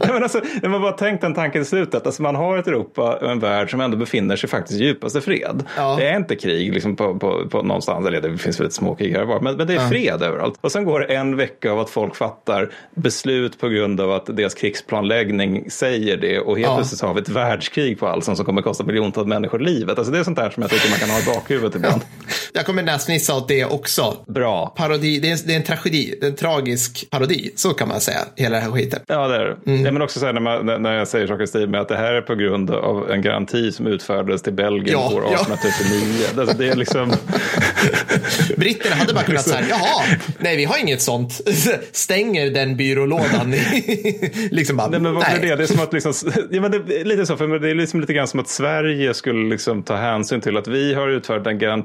men 0.00 0.22
alltså, 0.22 0.40
man 0.62 0.82
bara 0.82 0.92
tänkt 0.92 1.20
den 1.20 1.34
tanken 1.34 1.62
i 1.62 1.64
slutet. 1.64 2.06
Alltså, 2.06 2.22
man 2.22 2.36
har 2.36 2.58
ett 2.58 2.66
Europa 2.66 3.18
och 3.22 3.30
en 3.30 3.38
värld 3.38 3.70
som 3.70 3.80
ändå 3.80 3.96
befinner 3.96 4.36
sig 4.36 4.48
faktiskt 4.48 4.80
i 4.80 4.84
djupaste 4.84 5.20
fred. 5.20 5.64
Ja. 5.76 5.96
Det 5.98 6.08
är 6.08 6.16
inte 6.16 6.36
krig 6.36 6.74
liksom, 6.74 6.96
på, 6.96 7.18
på, 7.18 7.48
på 7.48 7.62
någonstans, 7.62 8.06
eller 8.06 8.20
det 8.20 8.38
finns 8.38 8.60
väl 8.60 8.66
ett 8.66 8.72
småkrig 8.72 9.12
här 9.12 9.24
var, 9.24 9.40
men, 9.40 9.56
men 9.56 9.66
det 9.66 9.74
är 9.74 9.88
fred 9.88 10.22
överallt. 10.22 10.58
Och 10.60 10.72
sen 10.72 10.84
går 10.84 11.00
det 11.00 11.06
en 11.06 11.36
vecka 11.36 11.72
av 11.72 11.80
att 11.80 11.90
folk 11.90 12.16
fattar 12.16 12.70
beslut 12.94 13.60
på 13.60 13.68
grund 13.68 14.00
av 14.00 14.12
att 14.12 14.36
deras 14.36 14.54
krigsplanläggning 14.54 15.70
säger 15.70 16.16
det. 16.16 16.40
Och 16.40 16.56
helt 16.56 16.68
ja. 16.68 16.76
plötsligt 16.76 17.00
har 17.00 17.14
vi 17.14 17.20
ett 17.20 17.28
världskrig 17.28 17.98
på 17.98 18.06
halsen 18.06 18.36
som 18.36 18.44
kommer 18.44 18.62
kosta 18.62 18.84
miljontals 18.84 19.26
människor 19.26 19.58
livet. 19.58 19.98
Alltså, 19.98 20.12
det 20.12 20.18
är 20.18 20.24
sånt 20.24 20.38
där 20.38 20.50
som 20.50 20.62
jag 20.62 20.70
tycker 20.70 20.90
man 20.90 20.98
kan 20.98 21.10
ha 21.10 21.18
i 21.18 21.34
bakhuvudet 21.34 21.74
ibland. 21.74 21.91
Jag 22.52 22.66
kommer 22.66 22.82
näsnissa 22.82 23.34
åt 23.34 23.48
det 23.48 23.64
också. 23.64 24.16
Bra. 24.26 24.74
Parodi, 24.76 25.20
det 25.20 25.30
är, 25.30 25.38
det 25.46 25.52
är 25.52 25.56
en 25.56 25.62
tragedi 25.62 26.14
en 26.22 26.34
tragisk 26.36 27.10
parodi. 27.10 27.50
Så 27.56 27.70
kan 27.70 27.88
man 27.88 28.00
säga, 28.00 28.18
hela 28.36 28.56
den 28.56 28.64
här 28.64 28.72
skiten. 28.72 29.00
Ja, 29.06 29.28
det 29.28 29.36
är 29.36 29.44
det. 29.44 29.70
Mm. 29.70 29.84
Ja, 29.84 29.92
men 29.92 30.02
också 30.02 30.20
så 30.20 30.26
här, 30.26 30.32
när, 30.32 30.40
man, 30.40 30.82
när 30.82 30.92
jag 30.92 31.08
säger 31.08 31.26
saker 31.26 31.44
i 31.44 31.46
stil 31.46 31.68
med 31.68 31.80
att 31.80 31.88
det 31.88 31.96
här 31.96 32.12
är 32.12 32.20
på 32.20 32.34
grund 32.34 32.70
av 32.70 33.10
en 33.10 33.22
garanti 33.22 33.72
som 33.72 33.86
utfärdades 33.86 34.42
till 34.42 34.52
Belgien 34.52 34.98
ja, 35.00 35.06
år 35.06 35.24
1839. 35.34 36.26
Ja. 36.34 36.40
Alltså, 36.40 36.56
det 36.56 36.68
är 36.68 36.76
liksom... 36.76 37.12
Britterna 38.56 38.96
hade 38.96 39.14
bara 39.14 39.24
kunnat 39.24 39.48
säga, 39.48 39.66
jaha, 39.68 40.04
nej 40.38 40.56
vi 40.56 40.64
har 40.64 40.78
inget 40.78 41.02
sånt. 41.02 41.40
Stänger 41.92 42.50
den 42.50 42.76
byrålådan. 42.76 43.50
liksom 44.50 44.76
bara, 44.76 44.88
nej, 44.88 45.00
men 45.00 45.14
vad 45.14 45.24
nej. 45.24 45.38
det? 45.40 45.56
Det 45.56 45.62
är 45.62 45.66
som 45.66 45.80
att 45.80 45.92
liksom, 45.92 46.12
ja, 46.50 46.60
men 46.60 46.70
det 46.70 47.00
är 47.00 47.04
lite 47.04 47.26
så, 47.26 47.36
för 47.36 47.58
det 47.58 47.70
är 47.70 47.74
liksom 47.74 48.00
lite 48.00 48.12
grann 48.12 48.28
som 48.28 48.40
att 48.40 48.48
Sverige 48.48 49.14
skulle 49.14 49.48
liksom 49.48 49.82
ta 49.82 49.96
hänsyn 49.96 50.40
till 50.40 50.56
att 50.56 50.68
vi 50.68 50.94
har 50.94 51.08
utfärdat 51.08 51.46
en 51.46 51.58
garanti 51.58 51.81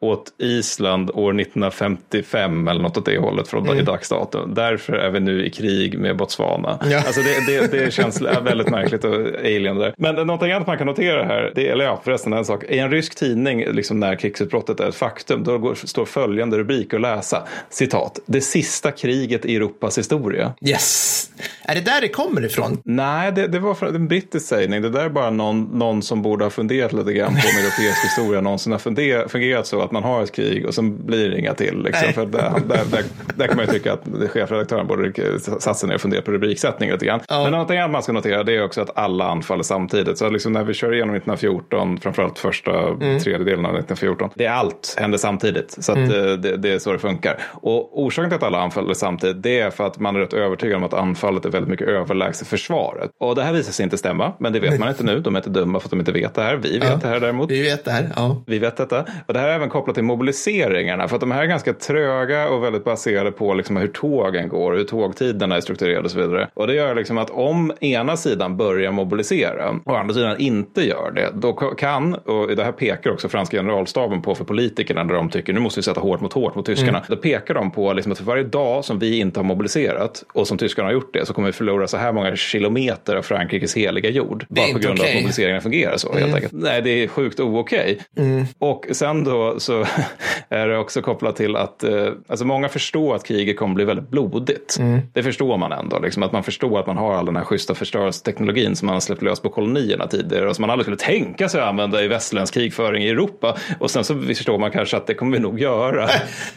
åt 0.00 0.32
Island 0.38 1.10
år 1.10 1.40
1955 1.40 2.68
eller 2.68 2.82
något 2.82 2.96
åt 2.96 3.04
det 3.04 3.18
hållet 3.18 3.48
från 3.48 3.68
mm 3.68 3.80
dags 3.84 4.08
dato. 4.08 4.46
Därför 4.46 4.92
är 4.92 5.10
vi 5.10 5.20
nu 5.20 5.46
i 5.46 5.50
krig 5.50 5.98
med 5.98 6.16
Botswana. 6.16 6.78
Ja. 6.90 6.96
Alltså 6.96 7.20
det, 7.20 7.46
det, 7.46 7.72
det 7.72 7.92
känns 7.92 8.20
väldigt 8.42 8.70
märkligt 8.70 9.04
och 9.04 9.14
alien 9.40 9.78
där. 9.78 9.94
Men 9.96 10.14
någonting 10.14 10.52
annat 10.52 10.66
man 10.66 10.78
kan 10.78 10.86
notera 10.86 11.24
här, 11.24 11.52
det, 11.54 11.68
eller 11.68 11.84
ja 11.84 12.00
förresten 12.04 12.32
en 12.32 12.44
sak. 12.44 12.64
I 12.64 12.78
en 12.78 12.90
rysk 12.90 13.14
tidning, 13.14 13.64
liksom 13.72 14.00
när 14.00 14.16
krigsutbrottet 14.16 14.80
är 14.80 14.88
ett 14.88 14.94
faktum, 14.94 15.44
då 15.44 15.58
går, 15.58 15.74
står 15.74 16.04
följande 16.04 16.58
rubrik 16.58 16.94
att 16.94 17.00
läsa. 17.00 17.42
Citat. 17.70 18.18
Det 18.26 18.40
sista 18.40 18.90
kriget 18.90 19.46
i 19.46 19.56
Europas 19.56 19.98
historia. 19.98 20.52
Yes. 20.60 21.30
Är 21.62 21.74
det 21.74 21.80
där 21.80 22.00
det 22.00 22.08
kommer 22.08 22.44
ifrån? 22.44 22.78
Nej, 22.84 23.32
det, 23.32 23.46
det 23.46 23.58
var 23.58 23.74
från 23.74 23.94
en 23.94 24.08
brittisk 24.08 24.46
sägning. 24.46 24.82
Det 24.82 24.90
där 24.90 25.04
är 25.04 25.08
bara 25.08 25.30
någon, 25.30 25.62
någon 25.62 26.02
som 26.02 26.22
borde 26.22 26.44
ha 26.44 26.50
funderat 26.50 26.92
lite 26.92 27.12
grann 27.12 27.32
på 27.32 27.48
om 27.48 27.58
europeisk 27.62 28.04
historia 28.04 28.40
någonsin 28.40 28.72
har 28.72 28.78
funder, 28.78 29.28
fungerat 29.30 29.66
så. 29.66 29.82
att 29.82 29.92
man 29.92 30.02
har 30.02 30.22
ett 30.22 30.32
krig 30.32 30.66
och 30.66 30.74
så 30.74 30.82
blir 30.82 31.30
det 31.30 31.38
inga 31.38 31.54
till. 31.54 31.82
Liksom, 31.82 32.12
för 32.12 32.26
där, 32.26 32.52
där, 32.68 32.84
där, 32.90 33.04
där, 33.36 33.46
kan 33.46 33.56
man 33.56 33.66
ju 33.66 33.72
tycka 33.72 33.92
att 33.92 34.30
chefredaktören 34.30 34.86
borde 34.86 35.12
satsa 35.40 35.86
ner 35.86 35.94
och 35.94 36.00
fundera 36.00 36.22
på 36.22 36.30
rubriksättning 36.30 36.90
lite 36.90 37.06
grann. 37.06 37.20
Ja. 37.28 37.42
Men 37.42 37.52
någonting 37.52 37.78
annat 37.78 37.90
man 37.90 38.02
ska 38.02 38.12
notera 38.12 38.42
det 38.42 38.56
är 38.56 38.64
också 38.64 38.80
att 38.80 38.98
alla 38.98 39.24
anfaller 39.24 39.62
samtidigt. 39.62 40.18
Så 40.18 40.30
liksom 40.30 40.52
när 40.52 40.64
vi 40.64 40.74
kör 40.74 40.94
igenom 40.94 41.14
1914, 41.14 42.00
framförallt 42.00 42.38
första 42.38 42.88
mm. 42.88 43.20
tredjedelen 43.20 43.66
av 43.66 43.76
1914, 43.76 44.30
det 44.34 44.44
är 44.44 44.50
allt 44.50 44.94
händer 44.98 45.18
samtidigt. 45.18 45.76
Så 45.84 45.92
att, 45.92 45.98
mm. 45.98 46.10
Eh, 46.10 46.32
det, 46.32 46.56
det, 46.56 46.70
är 46.70 46.78
så 46.78 46.92
det 46.92 46.98
funkar. 46.98 47.38
Och 47.50 48.02
orsaken 48.02 48.30
till 48.30 48.36
att 48.36 48.42
alla 48.42 48.60
anfaller 48.60 48.94
samtidigt 48.94 49.42
det 49.42 49.60
är 49.60 49.70
för 49.70 49.86
att 49.86 49.98
man 49.98 50.16
är 50.16 50.20
rätt 50.20 50.32
övertygad 50.32 50.76
om 50.76 50.84
att 50.84 50.94
anfallet 50.94 51.44
är 51.44 51.50
väldigt 51.50 51.70
mycket 51.70 51.88
överlägset 51.88 52.48
försvaret. 52.48 53.10
Och 53.18 53.34
det 53.34 53.42
här 53.42 53.52
visar 53.52 53.72
sig 53.72 53.84
inte 53.84 53.98
stämma, 53.98 54.32
men 54.38 54.52
det 54.52 54.60
vet 54.60 54.78
man 54.78 54.88
inte 54.88 55.04
nu. 55.04 55.20
De 55.20 55.34
är 55.34 55.38
inte 55.38 55.50
dumma 55.50 55.80
för 55.80 55.86
att 55.86 55.90
de 55.90 56.00
inte 56.00 56.12
vet 56.12 56.34
det 56.34 56.42
här. 56.42 56.56
Vi 56.56 56.78
vet 56.78 56.88
ja. 56.90 56.98
det 57.02 57.08
här 57.08 57.20
däremot. 57.20 57.50
Vi 57.50 57.62
vet 57.62 57.84
det 57.84 57.90
här, 57.90 58.10
ja. 58.16 58.42
Vi 58.46 58.58
vet 58.58 58.76
detta. 58.76 59.04
Och 59.26 59.34
det 59.34 59.40
här 59.40 59.48
är 59.48 59.54
även 59.54 59.68
kopplat 59.68 59.94
till 59.94 60.04
mobiliseringarna. 60.04 61.08
För 61.08 61.16
att 61.16 61.20
de 61.20 61.30
här 61.30 61.42
är 61.42 61.46
ganska 61.46 61.72
tröga 61.72 62.48
och 62.48 62.64
väldigt 62.64 62.84
baserade 62.84 63.32
på 63.32 63.54
liksom 63.54 63.76
hur 63.76 63.88
tågen 63.88 64.48
går, 64.48 64.72
hur 64.72 64.84
tågtiderna 64.84 65.56
är 65.56 65.60
strukturerade 65.60 66.04
och 66.04 66.10
så 66.10 66.18
vidare. 66.18 66.48
Och 66.54 66.66
det 66.66 66.74
gör 66.74 66.94
liksom 66.94 67.18
att 67.18 67.30
om 67.30 67.72
ena 67.80 68.16
sidan 68.16 68.56
börjar 68.56 68.92
mobilisera 68.92 69.80
och 69.84 69.98
andra 69.98 70.14
sidan 70.14 70.38
inte 70.38 70.86
gör 70.86 71.12
det, 71.14 71.30
då 71.34 71.52
kan, 71.52 72.14
och 72.14 72.56
det 72.56 72.64
här 72.64 72.72
pekar 72.72 73.10
också 73.10 73.28
franska 73.28 73.56
generalstaben 73.56 74.22
på 74.22 74.34
för 74.34 74.44
politikerna 74.44 75.02
när 75.04 75.14
de 75.14 75.30
tycker 75.30 75.52
nu 75.52 75.60
måste 75.60 75.80
vi 75.80 75.82
sätta 75.82 76.00
hårt 76.00 76.20
mot 76.20 76.32
hårt 76.32 76.54
mot 76.54 76.66
tyskarna. 76.66 76.98
Mm. 76.98 77.02
Då 77.08 77.16
pekar 77.16 77.54
de 77.54 77.70
på 77.70 77.92
liksom 77.92 78.12
att 78.12 78.18
för 78.18 78.24
varje 78.24 78.44
dag 78.44 78.84
som 78.84 78.98
vi 78.98 79.18
inte 79.18 79.40
har 79.40 79.44
mobiliserat 79.44 80.24
och 80.32 80.46
som 80.48 80.58
tyskarna 80.58 80.88
har 80.88 80.92
gjort 80.92 81.14
det 81.14 81.26
så 81.26 81.32
kommer 81.32 81.48
vi 81.48 81.52
förlora 81.52 81.86
så 81.86 81.96
här 81.96 82.12
många 82.12 82.36
kilometer 82.36 83.16
av 83.16 83.22
Frankrikes 83.22 83.76
heliga 83.76 84.10
jord. 84.10 84.46
Bara 84.48 84.72
på 84.72 84.78
grund 84.78 84.98
okay. 84.98 85.10
av 85.10 85.16
att 85.16 85.22
mobiliseringen 85.22 85.62
fungerar 85.62 85.96
så 85.96 86.10
mm. 86.10 86.22
helt 86.22 86.34
enkelt. 86.34 86.52
Nej, 86.52 86.82
det 86.82 86.90
är 86.90 87.08
sjukt 87.08 87.40
ookej. 87.40 87.98
Mm. 88.16 88.44
Och 88.58 88.86
sen 88.90 89.09
då 89.16 89.60
så 89.60 89.84
är 90.48 90.68
det 90.68 90.78
också 90.78 91.02
kopplat 91.02 91.36
till 91.36 91.56
att 91.56 91.84
eh, 91.84 92.08
alltså 92.28 92.44
många 92.44 92.68
förstår 92.68 93.14
att 93.14 93.24
kriget 93.24 93.56
kommer 93.56 93.74
bli 93.74 93.84
väldigt 93.84 94.08
blodigt. 94.08 94.76
Mm. 94.80 95.00
Det 95.12 95.22
förstår 95.22 95.56
man 95.56 95.72
ändå, 95.72 95.98
liksom, 95.98 96.22
att 96.22 96.32
man 96.32 96.42
förstår 96.42 96.80
att 96.80 96.86
man 96.86 96.96
har 96.96 97.14
all 97.14 97.26
den 97.26 97.36
här 97.36 97.44
schyssta 97.44 97.74
förstörelseteknologin 97.74 98.76
som 98.76 98.86
man 98.86 98.94
har 98.94 99.00
släppt 99.00 99.22
lös 99.22 99.40
på 99.40 99.48
kolonierna 99.48 100.06
tidigare 100.06 100.48
och 100.48 100.56
som 100.56 100.62
man 100.62 100.70
aldrig 100.70 100.84
skulle 100.84 100.96
tänka 100.96 101.48
sig 101.48 101.60
att 101.60 101.68
använda 101.68 102.04
i 102.04 102.08
västerländsk 102.08 102.54
krigföring 102.54 103.02
i 103.02 103.08
Europa. 103.08 103.56
Och 103.78 103.90
sen 103.90 104.04
så 104.04 104.20
förstår 104.20 104.58
man 104.58 104.70
kanske 104.70 104.96
att 104.96 105.06
det 105.06 105.14
kommer 105.14 105.36
vi 105.36 105.42
nog 105.42 105.60
göra. 105.60 106.08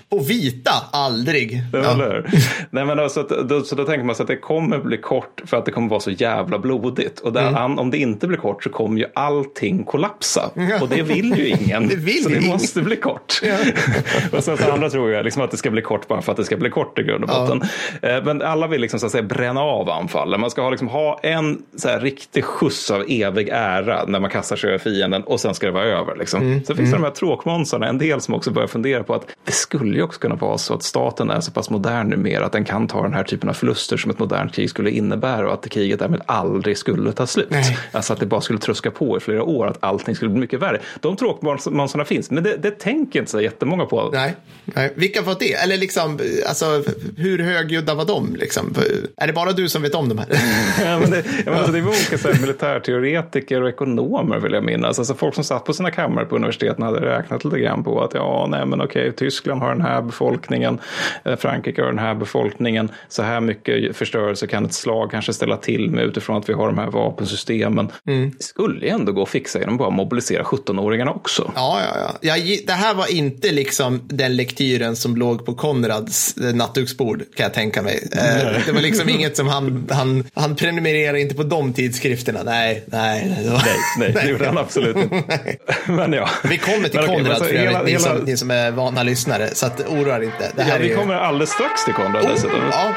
Och 0.10 0.30
vita, 0.30 0.72
aldrig. 0.92 1.62
Ja. 1.74 1.96
Nej, 2.70 2.86
men 2.86 3.00
alltså, 3.00 3.24
då, 3.24 3.62
så 3.62 3.76
då 3.76 3.84
tänker 3.84 4.06
man 4.06 4.16
sig 4.16 4.24
att 4.24 4.28
det 4.28 4.38
kommer 4.38 4.80
bli 4.80 4.98
kort 4.98 5.42
för 5.46 5.58
att 5.58 5.66
det 5.66 5.72
kommer 5.72 5.90
vara 5.90 6.00
så 6.00 6.12
jävla 6.12 6.60
blodigt. 6.60 7.20
Och 7.20 7.34
där, 7.34 7.48
mm. 7.48 7.80
om 7.80 7.92
det 7.92 7.98
inte 7.98 8.28
blir 8.28 8.38
kort 8.38 8.64
så 8.64 8.70
kommer 8.70 9.00
ju 9.00 9.06
allting 9.16 9.84
kollapsa. 9.84 10.52
Och 10.82 10.90
det 10.90 11.02
vill 11.02 11.38
ju 11.38 11.48
ingen. 11.48 11.88
det 11.90 11.96
vill 11.96 12.24
så 12.24 12.30
det 12.44 12.50
måste 12.50 12.82
bli 12.82 12.96
kort. 12.96 13.42
Och 14.32 14.44
sen 14.44 14.58
så 14.58 14.72
andra 14.72 14.90
tror 14.90 15.12
jag 15.12 15.24
liksom 15.24 15.42
att 15.42 15.52
det 15.52 15.58
ska 15.58 15.72
bli 15.72 15.82
kort 15.82 16.08
bara 16.08 16.22
för 16.22 16.32
att 16.32 16.38
det 16.38 16.46
ska 16.46 16.58
bli 16.58 16.70
kort 16.70 17.00
i 17.00 17.04
grund 17.04 17.24
och 17.24 17.30
botten. 17.30 17.62
Ja. 18.02 18.10
Eh, 18.10 18.24
men 18.24 18.42
alla 18.42 18.68
vill 18.68 18.82
liksom 18.82 19.00
så 19.00 19.06
att 19.06 19.12
säga 19.12 19.24
bränna 19.24 19.62
av 19.62 19.90
anfallen. 19.90 20.42
Man 20.42 20.52
ska 20.52 20.62
ha, 20.62 20.70
liksom, 20.70 20.88
ha 20.88 21.20
en 21.24 21.62
så 21.76 21.88
här, 21.88 22.00
riktig 22.00 22.44
skjuts 22.44 22.92
av 22.92 23.06
evig 23.08 23.50
ära 23.52 24.06
när 24.08 24.20
man 24.20 24.30
kastar 24.30 24.56
sig 24.56 24.70
över 24.70 24.80
fienden 24.80 25.24
och 25.24 25.40
sen 25.40 25.56
ska 25.56 25.66
det 25.66 25.72
vara 25.72 25.86
över. 25.86 26.16
Liksom. 26.16 26.42
Mm. 26.42 26.64
Så 26.64 26.76
finns 26.76 26.90
det 26.90 26.96
mm. 26.96 27.02
de 27.02 27.08
här 27.08 27.16
tråkmånsarna, 27.16 27.88
en 27.88 27.98
del 27.98 28.22
som 28.22 28.34
också 28.34 28.52
börjar 28.52 28.68
fundera 28.68 29.04
på 29.04 29.14
att 29.14 29.28
det 29.46 29.52
skulle 29.52 29.98
ju 29.98 30.04
också 30.04 30.20
kunna 30.20 30.36
vara 30.36 30.58
så 30.58 30.74
att 30.74 30.84
staten 30.84 31.30
är 31.30 31.40
så 31.40 31.52
pass 31.52 31.70
modern 31.70 32.10
numera 32.10 32.46
att 32.46 32.52
den 32.52 32.66
kan 32.66 32.88
ta 32.88 33.02
den 33.04 33.14
här 33.14 33.24
typen 33.24 33.50
av 33.50 33.54
förluster 33.54 33.98
som 33.98 34.12
ett 34.12 34.20
modernt 34.20 34.56
krig 34.56 34.70
skulle 34.70 34.92
innebära 34.92 35.48
och 35.48 35.54
att 35.54 35.70
kriget 35.70 36.00
därmed 36.00 36.22
aldrig 36.26 36.78
skulle 36.78 37.12
ta 37.12 37.28
slut. 37.28 37.48
Nej. 37.50 37.78
Alltså 37.92 38.14
att 38.14 38.20
det 38.20 38.26
bara 38.26 38.42
skulle 38.42 38.60
truska 38.60 38.92
på 38.92 39.18
i 39.18 39.20
flera 39.20 39.44
år, 39.44 39.68
att 39.68 39.78
allting 39.80 40.16
skulle 40.16 40.32
bli 40.32 40.40
mycket 40.40 40.60
värre. 40.60 40.82
De 41.00 41.16
tråkmånsarna 41.16 42.06
finns, 42.06 42.32
men 42.34 42.44
det, 42.44 42.58
det 42.58 42.72
tänker 42.72 43.20
inte 43.20 43.32
så 43.32 43.42
jättemånga 43.42 43.86
på. 43.86 44.10
Nej. 44.14 44.36
Nej. 44.66 44.94
Vilka 44.96 45.22
var 45.22 45.36
det? 45.40 45.54
Eller 45.54 45.78
liksom, 45.78 46.20
alltså, 46.48 46.84
hur 47.18 47.40
högljudda 47.40 47.94
var 47.94 48.06
de? 48.06 48.36
Liksom? 48.36 48.76
Är 49.18 49.28
det 49.28 49.34
bara 49.34 49.52
du 49.52 49.70
som 49.70 49.82
vet 49.82 49.96
om 49.96 50.10
de 50.10 50.18
här? 50.18 50.28
ja, 50.86 51.00
men 51.00 51.12
det, 51.12 51.24
men 51.46 51.54
alltså, 51.54 51.72
det 51.72 51.82
var 51.82 51.90
olika 51.90 52.18
så 52.18 52.32
här, 52.32 52.42
militärteoretiker 52.42 53.62
och 53.62 53.70
ekonomer 53.70 54.40
vill 54.40 54.54
jag 54.54 54.64
minnas. 54.64 55.00
Alltså 55.00 55.14
folk 55.14 55.36
som 55.36 55.44
satt 55.44 55.66
på 55.66 55.74
sina 55.74 55.92
kammare 55.92 56.26
på 56.26 56.36
universiteten 56.36 56.84
hade 56.84 57.02
räknat 57.02 57.46
lite 57.46 57.60
grann 57.60 57.84
på 57.84 58.04
att 58.04 58.14
ja, 58.14 58.48
nej 58.50 58.66
men 58.66 58.82
okej, 58.82 59.12
Tyskland 59.12 59.62
har 59.62 59.70
den 59.70 59.82
här 59.82 60.02
befolkningen, 60.02 60.80
eh, 61.26 61.36
Frankrike 61.36 61.82
har 61.82 61.90
den 61.90 62.00
här 62.00 62.16
befolkningen, 62.16 62.92
så 63.08 63.24
här 63.24 63.40
mycket 63.40 63.96
förstörelse 63.96 64.48
kan 64.48 64.66
ett 64.66 64.74
slag 64.74 65.12
kanske 65.12 65.34
ställa 65.34 65.58
till 65.58 65.92
med 65.92 66.06
utifrån 66.06 66.38
att 66.38 66.50
vi 66.50 66.54
har 66.54 66.68
de 66.68 66.78
här 66.78 66.88
vapensystemen. 66.88 67.92
Mm. 68.08 68.32
Det 68.38 68.44
skulle 68.44 68.88
ändå 68.88 69.12
gå 69.12 69.24
att 69.24 69.30
fixa 69.30 69.60
genom 69.60 69.76
att 69.76 69.80
bara 69.80 69.90
mobilisera 69.90 70.44
17-åringarna 70.44 71.16
också. 71.16 71.52
Ja, 71.56 71.82
ja, 71.82 72.00
ja. 72.00 72.23
Ja. 72.24 72.58
Det 72.68 72.74
här 72.74 72.94
var 72.94 73.12
inte 73.12 73.52
liksom 73.52 74.02
den 74.08 74.36
lektyren 74.36 74.96
som 74.96 75.16
låg 75.16 75.46
på 75.46 75.54
Konrads 75.54 76.38
eh, 76.38 76.56
nattduksbord, 76.56 77.20
kan 77.36 77.44
jag 77.44 77.54
tänka 77.54 77.82
mig. 77.82 78.10
Eh, 78.12 78.24
nej. 78.24 78.64
Det 78.66 78.72
var 78.72 78.82
liksom 78.82 79.10
inget 79.10 79.38
som 79.38 79.48
han, 79.48 79.88
han, 79.92 80.24
han 80.34 80.56
prenumererade 80.56 81.22
inte 81.22 81.36
på 81.36 81.44
de 81.44 81.74
tidskrifterna. 81.74 82.44
Nej, 82.44 82.84
nej. 82.86 83.36
Nej, 83.48 83.60
nej, 84.00 84.12
det 84.14 84.30
gjorde 84.30 84.46
han 84.46 84.58
absolut 84.58 84.98
inte. 84.98 85.40
Men 85.86 86.14
ja. 86.14 86.30
Vi 86.44 86.58
kommer 86.58 86.90
till 86.90 87.00
Konrad 87.00 87.42
okay, 87.42 87.48
för 87.48 87.56
övrigt, 87.56 87.94
ni, 87.94 88.00
som, 88.00 88.18
ni 88.18 88.38
som 88.38 88.52
är 88.52 88.72
vana 88.72 89.04
lyssnare. 89.04 89.50
Så 89.54 89.66
att 89.66 89.88
oroa 89.88 90.18
er 90.18 90.22
inte. 90.22 90.52
Det 90.56 90.64
här 90.64 90.72
ja, 90.72 90.78
vi 90.82 90.92
är... 90.92 90.96
kommer 90.96 91.14
alldeles 91.14 91.50
strax 91.50 91.86
till 91.86 91.94
Konrad 91.94 92.26
oh, 92.26 92.32
dessutom. 92.32 92.60
Ja. 92.72 92.94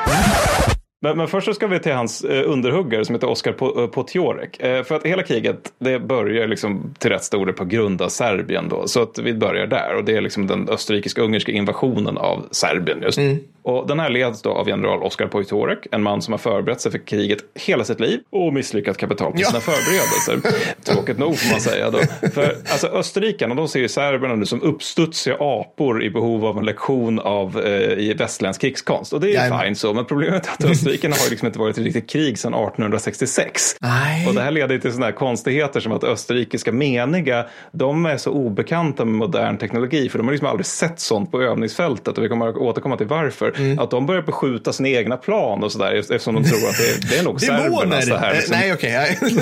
Men, 1.06 1.16
men, 1.16 1.28
först 1.28 1.44
så 1.44 1.54
ska 1.54 1.66
vi 1.66 1.78
till 1.78 1.92
hans 1.92 2.24
eh, 2.24 2.50
underhuggare 2.50 3.04
som 3.04 3.14
heter 3.14 3.28
Oskar 3.28 3.80
eh, 3.80 3.86
Potjorek. 3.86 4.60
Eh, 4.60 4.82
för 4.82 4.94
att 4.94 5.06
hela 5.06 5.22
kriget 5.22 5.72
det 5.78 5.98
börjar 5.98 6.46
liksom 6.46 6.94
till 6.98 7.10
rätt 7.10 7.24
stor 7.24 7.46
del 7.46 7.54
på 7.54 7.64
grund 7.64 8.02
av 8.02 8.08
Serbien 8.08 8.68
då. 8.68 8.86
Så 8.86 9.02
att 9.02 9.18
vi 9.18 9.34
börjar 9.34 9.66
där 9.66 9.94
och 9.96 10.04
det 10.04 10.16
är 10.16 10.20
liksom 10.20 10.46
den 10.46 10.68
österrikisk-ungerska 10.68 11.52
invasionen 11.52 12.18
av 12.18 12.46
Serbien 12.50 13.02
just. 13.02 13.18
Mm. 13.18 13.38
Och 13.66 13.86
den 13.86 14.00
här 14.00 14.10
leds 14.10 14.42
då 14.42 14.50
av 14.50 14.68
general 14.68 15.02
Oskar 15.02 15.26
Pojtorek, 15.26 15.86
en 15.92 16.02
man 16.02 16.22
som 16.22 16.32
har 16.32 16.38
förberett 16.38 16.80
sig 16.80 16.92
för 16.92 16.98
kriget 16.98 17.38
hela 17.54 17.84
sitt 17.84 18.00
liv 18.00 18.20
och 18.30 18.52
misslyckats 18.52 18.98
kapitalt 18.98 19.34
med 19.34 19.46
sina 19.46 19.58
ja. 19.66 19.72
förberedelser. 19.72 20.58
Tråkigt 20.94 21.18
nog 21.18 21.38
får 21.38 21.50
man 21.50 21.60
säga 21.60 21.90
då. 21.90 21.98
För 22.34 22.56
alltså, 22.70 22.86
österrikarna 22.86 23.54
de 23.54 23.68
ser 23.68 23.80
ju 23.80 23.88
serberna 23.88 24.34
nu 24.34 24.46
som 24.46 24.62
uppstudsiga 24.62 25.36
apor 25.40 26.04
i 26.04 26.10
behov 26.10 26.46
av 26.46 26.58
en 26.58 26.64
lektion 26.64 27.18
av 27.18 27.60
eh, 27.64 27.98
i 27.98 28.14
västländsk 28.14 28.60
krigskonst. 28.60 29.12
Och 29.12 29.20
det 29.20 29.34
är 29.34 29.60
ju 29.60 29.64
fint 29.64 29.78
så, 29.78 29.94
men 29.94 30.04
problemet 30.04 30.46
är 30.46 30.52
att 30.52 30.64
österrikarna 30.64 30.95
har 31.04 31.30
liksom 31.30 31.46
inte 31.46 31.58
varit 31.58 31.78
i 31.78 31.82
riktigt 31.82 32.10
krig 32.10 32.38
sedan 32.38 32.54
1866. 32.54 33.76
Nej. 33.80 34.26
Och 34.28 34.34
det 34.34 34.40
här 34.40 34.50
leder 34.50 34.78
till 34.78 34.90
sådana 34.90 35.06
här 35.06 35.12
konstigheter 35.12 35.80
som 35.80 35.92
att 35.92 36.04
österrikiska 36.04 36.72
meniga, 36.72 37.46
de 37.72 38.06
är 38.06 38.16
så 38.16 38.30
obekanta 38.30 39.04
med 39.04 39.14
modern 39.14 39.58
teknologi 39.58 40.08
för 40.08 40.18
de 40.18 40.26
har 40.26 40.32
liksom 40.32 40.48
aldrig 40.48 40.66
sett 40.66 41.00
sånt 41.00 41.30
på 41.30 41.42
övningsfältet 41.42 42.18
och 42.18 42.24
vi 42.24 42.28
kommer 42.28 42.48
att 42.48 42.56
återkomma 42.56 42.96
till 42.96 43.06
varför. 43.06 43.52
Mm. 43.56 43.78
Att 43.78 43.90
de 43.90 44.06
börjar 44.06 44.22
beskjuta 44.22 44.72
sina 44.72 44.88
egna 44.88 45.16
plan 45.16 45.64
och 45.64 45.72
sådär 45.72 45.94
eftersom 45.94 46.34
de 46.34 46.44
tror 46.44 46.68
att 46.68 46.76
det, 46.78 47.10
det 47.10 47.18
är 47.18 47.24
nog 47.24 47.40
serbernas 47.40 48.06
det 48.08 48.18
här. 48.18 48.34
Liksom. 48.34 48.56
Nej, 48.56 48.72
okej. 48.72 49.16
Okay. 49.22 49.34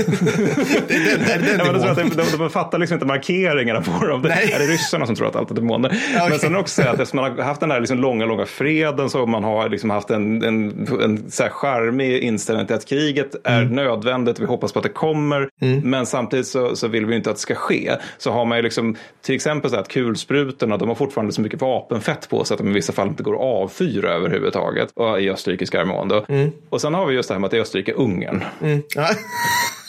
den, 0.89 1.59
den 1.59 1.97
de, 1.97 2.11
de, 2.17 2.39
de 2.39 2.51
fattar 2.51 2.79
liksom 2.79 2.95
inte 2.95 3.07
markeringarna 3.07 3.83
på 3.83 4.07
dem. 4.07 4.23
Det, 4.23 4.29
är 4.29 4.59
det 4.59 4.67
ryssarna 4.67 5.07
som 5.07 5.15
tror 5.15 5.29
att 5.29 5.37
allt 5.37 5.51
är 5.51 5.55
demoner? 5.55 6.01
Okay. 6.15 6.29
Men 6.31 6.39
sen 6.39 6.57
också 6.57 6.83
att 6.83 6.89
eftersom 6.89 7.17
man 7.17 7.37
har 7.37 7.43
haft 7.43 7.61
den 7.61 7.71
här 7.71 7.81
liksom 7.81 7.99
långa, 7.99 8.27
långa 8.27 8.47
freden 8.47 9.11
så 9.11 9.27
man 9.27 9.45
har 9.45 9.69
liksom 9.69 9.91
haft 9.91 10.11
en, 10.11 10.43
en, 10.43 10.89
en 11.03 11.31
så 11.45 11.49
här 11.49 11.55
charmig 11.55 12.23
inställning 12.23 12.67
till 12.67 12.77
att 12.77 12.87
kriget 12.87 13.35
är 13.45 13.63
mm. 13.63 13.75
nödvändigt. 13.75 14.39
Vi 14.39 14.45
hoppas 14.45 14.73
på 14.73 14.79
att 14.79 14.83
det 14.83 14.89
kommer. 14.89 15.49
Mm. 15.61 15.91
Men 15.91 16.07
samtidigt 16.07 16.47
så, 16.47 16.77
så 16.77 16.89
vill 16.89 17.07
vi 17.07 17.17
inte 17.17 17.31
att 17.31 17.37
det 17.37 17.43
ska 17.43 17.55
ske. 17.55 17.97
Så 18.19 18.31
har 18.31 18.45
man 18.45 18.59
ju 18.59 18.63
liksom 18.63 18.97
till 19.23 19.35
exempel 19.35 19.71
så 19.71 19.77
att 19.77 19.89
kulsprutorna, 19.89 20.77
de 20.77 20.89
har 20.89 20.95
fortfarande 20.97 21.33
så 21.33 21.41
mycket 21.41 21.61
vapenfett 21.61 22.29
på 22.29 22.45
sig 22.45 22.55
att 22.55 22.59
de 22.59 22.69
i 22.69 22.73
vissa 22.73 22.93
fall 22.93 23.09
inte 23.09 23.23
går 23.23 23.35
att 23.35 23.41
avfyra 23.41 24.13
överhuvudtaget 24.13 24.89
och 24.95 25.21
i 25.21 25.31
österrikiska 25.31 25.81
armén. 25.81 26.23
Mm. 26.29 26.51
Och 26.69 26.81
sen 26.81 26.95
har 26.95 27.07
vi 27.07 27.15
just 27.15 27.29
det 27.29 27.35
här 27.35 27.41
med 27.41 27.47
att 27.47 27.51
det 27.51 27.57
är 27.57 27.63
Österrike-Ungern. 27.63 28.45
Mm. 28.63 28.83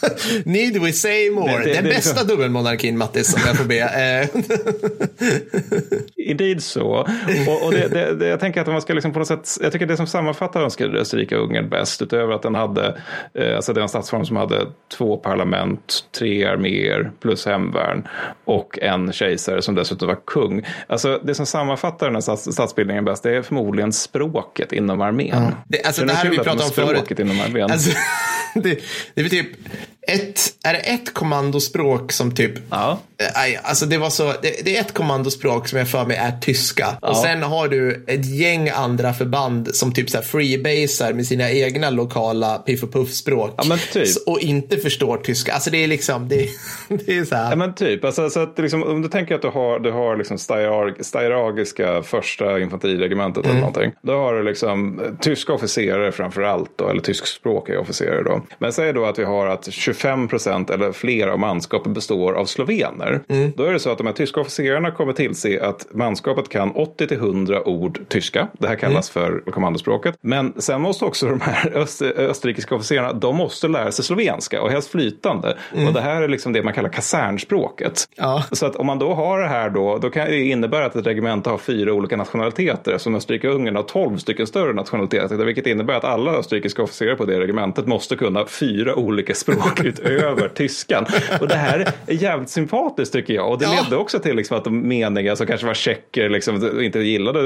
Need 0.46 0.82
we 0.82 0.94
say 0.94 1.32
more? 1.32 1.52
Det, 1.52 1.64
det, 1.64 1.74
Den 1.74 1.84
det, 1.84 1.90
bästa 1.90 2.24
det, 2.24 2.30
dubbelmonarkin, 2.30 2.98
Mattis, 2.98 3.34
om 3.34 3.42
jag 3.46 3.58
får 3.58 3.66
be. 3.66 3.76
Eh. 3.96 4.28
Indeed 6.16 6.64
så. 6.64 7.08
Och, 7.48 7.66
och 7.66 7.72
det, 7.72 8.28
jag 8.28 8.40
tänker 8.40 8.62
att 8.62 8.68
man 8.68 8.82
ska 8.82 8.94
liksom 8.94 9.14
på 9.14 9.20
något 9.20 9.28
sätt, 9.28 9.58
jag 9.62 9.72
tycker 9.72 9.86
det 9.86 9.98
som 9.98 10.08
sammanfattar 10.08 10.62
Österrike-Ungern 11.36 11.70
bäst, 11.70 12.02
utöver 12.02 12.34
att 12.34 12.42
den 12.42 12.56
hade, 12.56 13.02
eh, 13.34 13.56
alltså 13.56 13.74
den 13.74 13.90
statsform 13.90 14.26
som 14.26 14.36
hade 14.36 14.68
två 14.98 15.18
parlament, 15.18 16.06
tre 16.20 16.46
arméer 16.46 17.12
plus 17.22 17.46
hemvärn 17.46 18.08
och 18.46 18.80
en 18.82 19.14
kejsare 19.14 19.62
som 19.62 19.76
dessutom 19.76 20.08
var 20.08 20.18
kung. 20.26 20.66
Alltså 20.88 21.20
det 21.24 21.36
som 21.36 21.46
sammanfattar 21.46 22.06
den 22.06 22.16
här 22.16 22.52
statsbildningen 22.52 23.06
bäst, 23.06 23.24
det 23.24 23.36
är 23.36 23.42
förmodligen 23.42 23.94
språket 23.94 24.74
inom 24.74 25.02
armén. 25.02 25.38
Mm. 25.38 25.52
Det, 25.68 25.84
alltså, 25.84 26.06
det 26.06 26.14
här 26.14 26.24
har 26.24 26.32
vi 26.32 26.38
pratat 26.38 26.66
om 26.66 26.86
förut. 26.86 27.20
Inom 27.20 27.42
armén. 27.42 27.72
Alltså, 27.72 27.92
det, 28.54 28.80
det 29.14 29.22
är 29.22 29.30
typ 29.30 29.48
ett, 30.08 30.54
är 30.64 30.74
det 30.74 30.80
ett 30.80 31.14
kommandospråk 31.14 32.12
som 32.12 32.36
typ 32.36 32.54
Ja. 32.70 33.00
Eh, 33.18 33.26
Nej, 33.36 33.60
alltså 33.64 33.86
det 33.86 33.98
var 33.98 34.10
så, 34.10 34.24
det, 34.42 34.66
det 34.66 34.78
är 34.78 34.82
ett 34.82 34.94
kommandospråk 34.94 35.68
som 35.68 35.80
jag 35.80 35.90
för 35.90 36.06
mig 36.06 36.18
är 36.18 36.32
tyska. 36.42 36.98
Ja. 37.02 37.10
Och 37.10 37.18
sen 37.18 37.44
har 37.44 37.68
du 37.68 38.06
ett 38.08 38.26
gäng 38.26 38.70
andra 38.70 39.14
förband 39.14 39.76
som 39.76 39.94
typ 39.94 40.10
så 40.10 40.18
här 40.18 40.24
freebasar 40.24 41.14
med 41.14 41.28
sina 41.28 41.52
egna 41.52 41.90
lokala 41.90 42.58
piff 42.58 42.84
och 42.84 42.94
puff-språk. 42.94 43.54
Ja, 43.58 43.78
typ. 43.94 44.08
Och 44.26 44.40
inte 44.40 44.78
förstår 44.78 45.18
tyska. 45.18 45.54
Alltså 45.54 45.70
det 45.70 45.84
är 45.84 45.88
liksom, 45.88 46.30
det, 46.30 46.50
det 47.06 47.18
är 47.18 47.26
så 47.26 47.36
här. 47.36 47.50
Ja 47.50 47.56
men 47.56 47.74
typ, 47.74 48.06
alltså, 48.06 48.30
så 48.30 48.40
att 48.40 48.60
liksom, 48.60 48.84
om 48.84 49.02
du 49.02 49.08
tänker 49.08 49.36
att 49.36 49.42
du 49.42 49.50
har, 49.50 49.80
du 49.80 49.92
har 49.92 50.18
liksom 50.18 50.38
steiragiska 51.02 52.04
första 52.04 52.60
infanteriregementet 52.60 53.46
eller 53.46 53.60
någonting. 53.60 53.92
Då 54.02 54.14
har 54.14 54.34
du 54.34 54.44
liksom 54.44 55.00
eh, 55.00 55.06
tyska 55.22 55.54
officerare 55.54 56.12
framför 56.12 56.42
allt 56.42 56.72
då, 56.76 56.90
eller 56.90 57.02
tyskspråkiga 57.02 57.80
officerare 57.80 58.24
då. 58.24 58.42
Men 58.60 58.74
säg 58.74 58.94
då 58.94 59.06
att 59.06 59.20
vi 59.20 59.24
har 59.24 59.48
att 59.48 59.74
25 59.96 60.28
procent 60.28 60.70
eller 60.70 60.92
fler 60.92 61.28
av 61.28 61.40
manskapet 61.40 61.92
består 61.94 62.34
av 62.34 62.46
slovener. 62.46 63.22
Då 63.56 63.64
är 63.64 63.74
det 63.74 63.80
så 63.80 63.92
att 63.92 63.98
de 63.98 64.08
här 64.08 64.14
tyska 64.14 64.42
officerarna 64.42 64.92
kommer 64.92 65.14
tillse 65.14 65.64
att 65.64 65.88
manskapet 65.92 66.50
kan 66.50 66.72
80 66.72 67.08
till 67.08 67.18
100 67.18 67.68
ord 67.68 68.00
tyska. 68.08 68.48
Det 68.60 68.68
här 68.68 68.76
kallas 68.76 69.10
för 69.10 69.44
kommandospråket. 69.52 70.18
Men 70.22 70.54
sen 70.58 70.82
måste 70.82 71.06
också 71.06 71.28
de 71.28 71.42
här 71.42 71.72
öst, 71.76 72.02
österrikiska 72.02 72.76
officerarna, 72.76 73.14
de 73.14 73.36
måste 73.36 73.68
lära 73.68 73.92
sig 73.92 74.06
slovenska 74.06 74.62
och 74.62 74.72
helst 74.72 74.92
flytande. 74.92 75.58
Och 75.88 75.94
det 75.94 76.02
här 76.02 76.22
är 76.22 76.28
liksom 76.28 76.54
det 76.54 76.64
man 76.64 76.74
kallar 76.74 76.90
kasernspråket. 76.90 78.06
Ja. 78.16 78.44
Så 78.52 78.66
att 78.66 78.76
om 78.76 78.86
man 78.86 79.00
då 79.00 79.14
har 79.14 79.40
det 79.40 79.48
här 79.48 79.70
då, 79.70 79.98
då 79.98 80.10
kan 80.10 80.26
det 80.28 80.42
innebära 80.42 80.86
att 80.86 80.96
ett 80.96 81.08
regemente 81.08 81.50
har 81.50 81.58
fyra 81.58 81.94
olika 81.94 82.18
nationaliteter. 82.18 82.98
Som 82.98 83.16
Österrike-Ungern 83.16 83.76
har 83.76 83.84
tolv 83.84 84.18
stycken 84.18 84.48
större 84.48 84.74
nationaliteter. 84.74 85.36
Vilket 85.36 85.68
innebär 85.68 85.94
att 85.94 86.04
alla 86.04 86.32
österrikiska 86.32 86.84
officerare 86.84 87.16
på 87.16 87.26
det 87.26 87.40
regementet 87.40 87.88
måste 87.88 88.16
kunna 88.16 88.46
fyra 88.46 88.96
olika 88.96 89.34
språk 89.34 89.80
utöver 89.86 90.48
tyskan. 90.48 91.06
Och 91.42 91.48
det 91.48 91.56
här 91.56 91.80
är 92.08 92.14
jävligt 92.14 92.50
sympatiskt 92.50 93.14
tycker 93.14 93.34
jag. 93.34 93.50
Och 93.52 93.60
det 93.60 93.66
Ja. 93.66 93.84
ledde 93.84 93.96
också 93.98 94.20
till 94.20 94.36
liksom 94.36 94.58
att 94.58 94.64
de 94.64 94.80
meniga 94.88 95.36
som 95.36 95.48
kanske 95.48 95.68
var 95.68 95.74
tjecker 95.74 96.30
liksom, 96.30 96.82
inte 96.84 97.00
gillade 97.00 97.42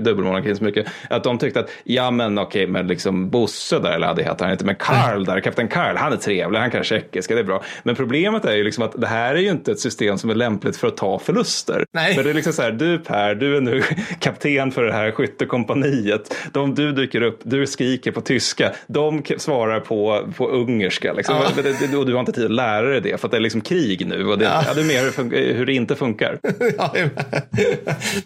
dubbelmonarkin 0.00 0.56
så 0.56 0.64
mycket. 0.64 0.86
Att 1.10 1.24
de 1.24 1.38
tyckte 1.38 1.60
att 1.60 1.70
ja 1.84 2.10
men 2.10 2.38
okej 2.38 2.66
men 2.66 2.86
liksom 2.86 3.30
Bosse 3.30 3.78
där, 3.78 3.92
eller 3.92 4.06
ja, 4.06 4.14
det 4.14 4.22
heter 4.22 4.44
han 4.44 4.52
inte, 4.52 4.64
men 4.64 4.74
Karl 4.74 5.24
där, 5.24 5.40
kapten 5.40 5.68
Karl, 5.68 5.96
han 5.96 6.12
är 6.12 6.16
trevlig, 6.16 6.58
han 6.58 6.70
kan 6.70 6.84
tjeckiska, 6.84 7.34
det 7.34 7.40
är 7.40 7.44
bra. 7.44 7.62
Men 7.82 7.94
problemet 7.94 8.44
är 8.44 8.56
ju 8.56 8.64
liksom 8.64 8.84
att 8.84 9.00
det 9.00 9.06
här 9.06 9.34
är 9.34 9.38
ju 9.40 9.50
inte 9.50 9.72
ett 9.72 9.80
system 9.80 10.18
som 10.18 10.30
är 10.30 10.34
lämpligt 10.34 10.76
för 10.76 10.88
att 10.88 10.96
ta 10.96 11.18
förluster. 11.18 11.84
Nej. 11.92 12.14
För 12.14 12.24
det 12.24 12.30
är 12.30 12.34
liksom 12.34 12.52
så 12.52 12.62
här, 12.62 12.70
du 12.72 12.98
Per, 12.98 13.34
du 13.34 13.56
är 13.56 13.60
nu 13.60 13.82
kapten 14.20 14.72
för 14.72 14.84
det 14.84 14.92
här 14.92 15.10
skyttekompaniet. 15.10 16.34
De, 16.52 16.74
du 16.74 16.92
dyker 16.92 17.22
upp, 17.22 17.40
du 17.42 17.66
skriker 17.66 18.10
på 18.12 18.20
tyska, 18.20 18.72
de 18.86 19.22
svarar 19.36 19.80
på, 19.80 20.28
på 20.36 20.48
ungerska. 20.48 21.12
Liksom. 21.12 21.35
Ja. 21.56 21.62
Det- 21.90 21.96
Och 21.96 22.06
du 22.06 22.12
har 22.12 22.20
inte 22.20 22.32
tid 22.32 22.44
att 22.44 22.50
lära 22.50 22.82
dig 22.90 23.00
det, 23.00 23.20
för 23.20 23.28
att 23.28 23.30
det 23.32 23.36
är 23.36 23.40
liksom 23.40 23.60
krig 23.60 24.06
nu. 24.06 24.26
Och 24.26 24.38
det, 24.38 24.44
ja. 24.44 24.74
det 24.74 24.80
är 24.80 24.84
mer 24.84 25.54
hur, 25.54 25.66
det 25.66 25.72
inte 25.72 25.96
funkar. 25.96 26.38
Ja, 26.78 26.94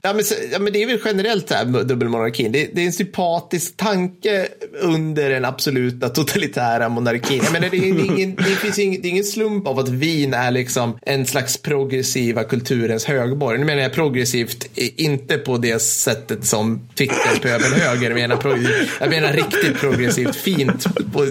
ja, 0.02 0.12
men, 0.12 0.24
så- 0.24 0.34
ja, 0.52 0.58
men 0.58 0.72
det 0.72 0.82
är 0.82 0.86
väl 0.86 0.98
generellt 1.04 1.46
det 1.46 1.54
här 1.54 1.64
dubbelmonarkin. 1.84 2.52
Det, 2.52 2.68
det 2.74 2.80
är 2.82 2.86
en 2.86 2.92
sympatisk 2.92 3.76
tanke 3.76 4.48
under 4.80 5.30
den 5.30 5.44
absoluta 5.44 6.08
totalitära 6.08 6.88
monarkin. 6.88 7.40
Jag 7.44 7.52
menar, 7.52 7.68
det, 7.70 7.76
är 7.76 8.04
ingen, 8.04 8.34
det, 8.36 8.42
finns 8.44 8.78
ingen, 8.78 9.02
det 9.02 9.08
är 9.08 9.10
ingen 9.10 9.24
slump 9.24 9.66
av 9.66 9.78
att 9.78 9.88
Wien 9.88 10.34
är 10.34 10.50
liksom 10.50 10.98
en 11.02 11.26
slags 11.26 11.56
progressiva 11.62 12.44
kulturens 12.44 13.04
högborg. 13.04 13.58
Nu 13.58 13.64
menar 13.64 13.82
jag 13.82 13.92
progressivt, 13.92 14.78
inte 14.96 15.38
på 15.38 15.56
det 15.58 15.82
sättet 15.82 16.44
som 16.44 16.88
Twitter-pöbelhöger 16.98 18.14
menar. 18.14 18.36
progressivt. 18.36 18.90
Jag 19.00 19.10
menar 19.10 19.32
riktigt 19.32 19.80
progressivt, 19.80 20.36
fint 20.36 20.86
på. 21.12 21.26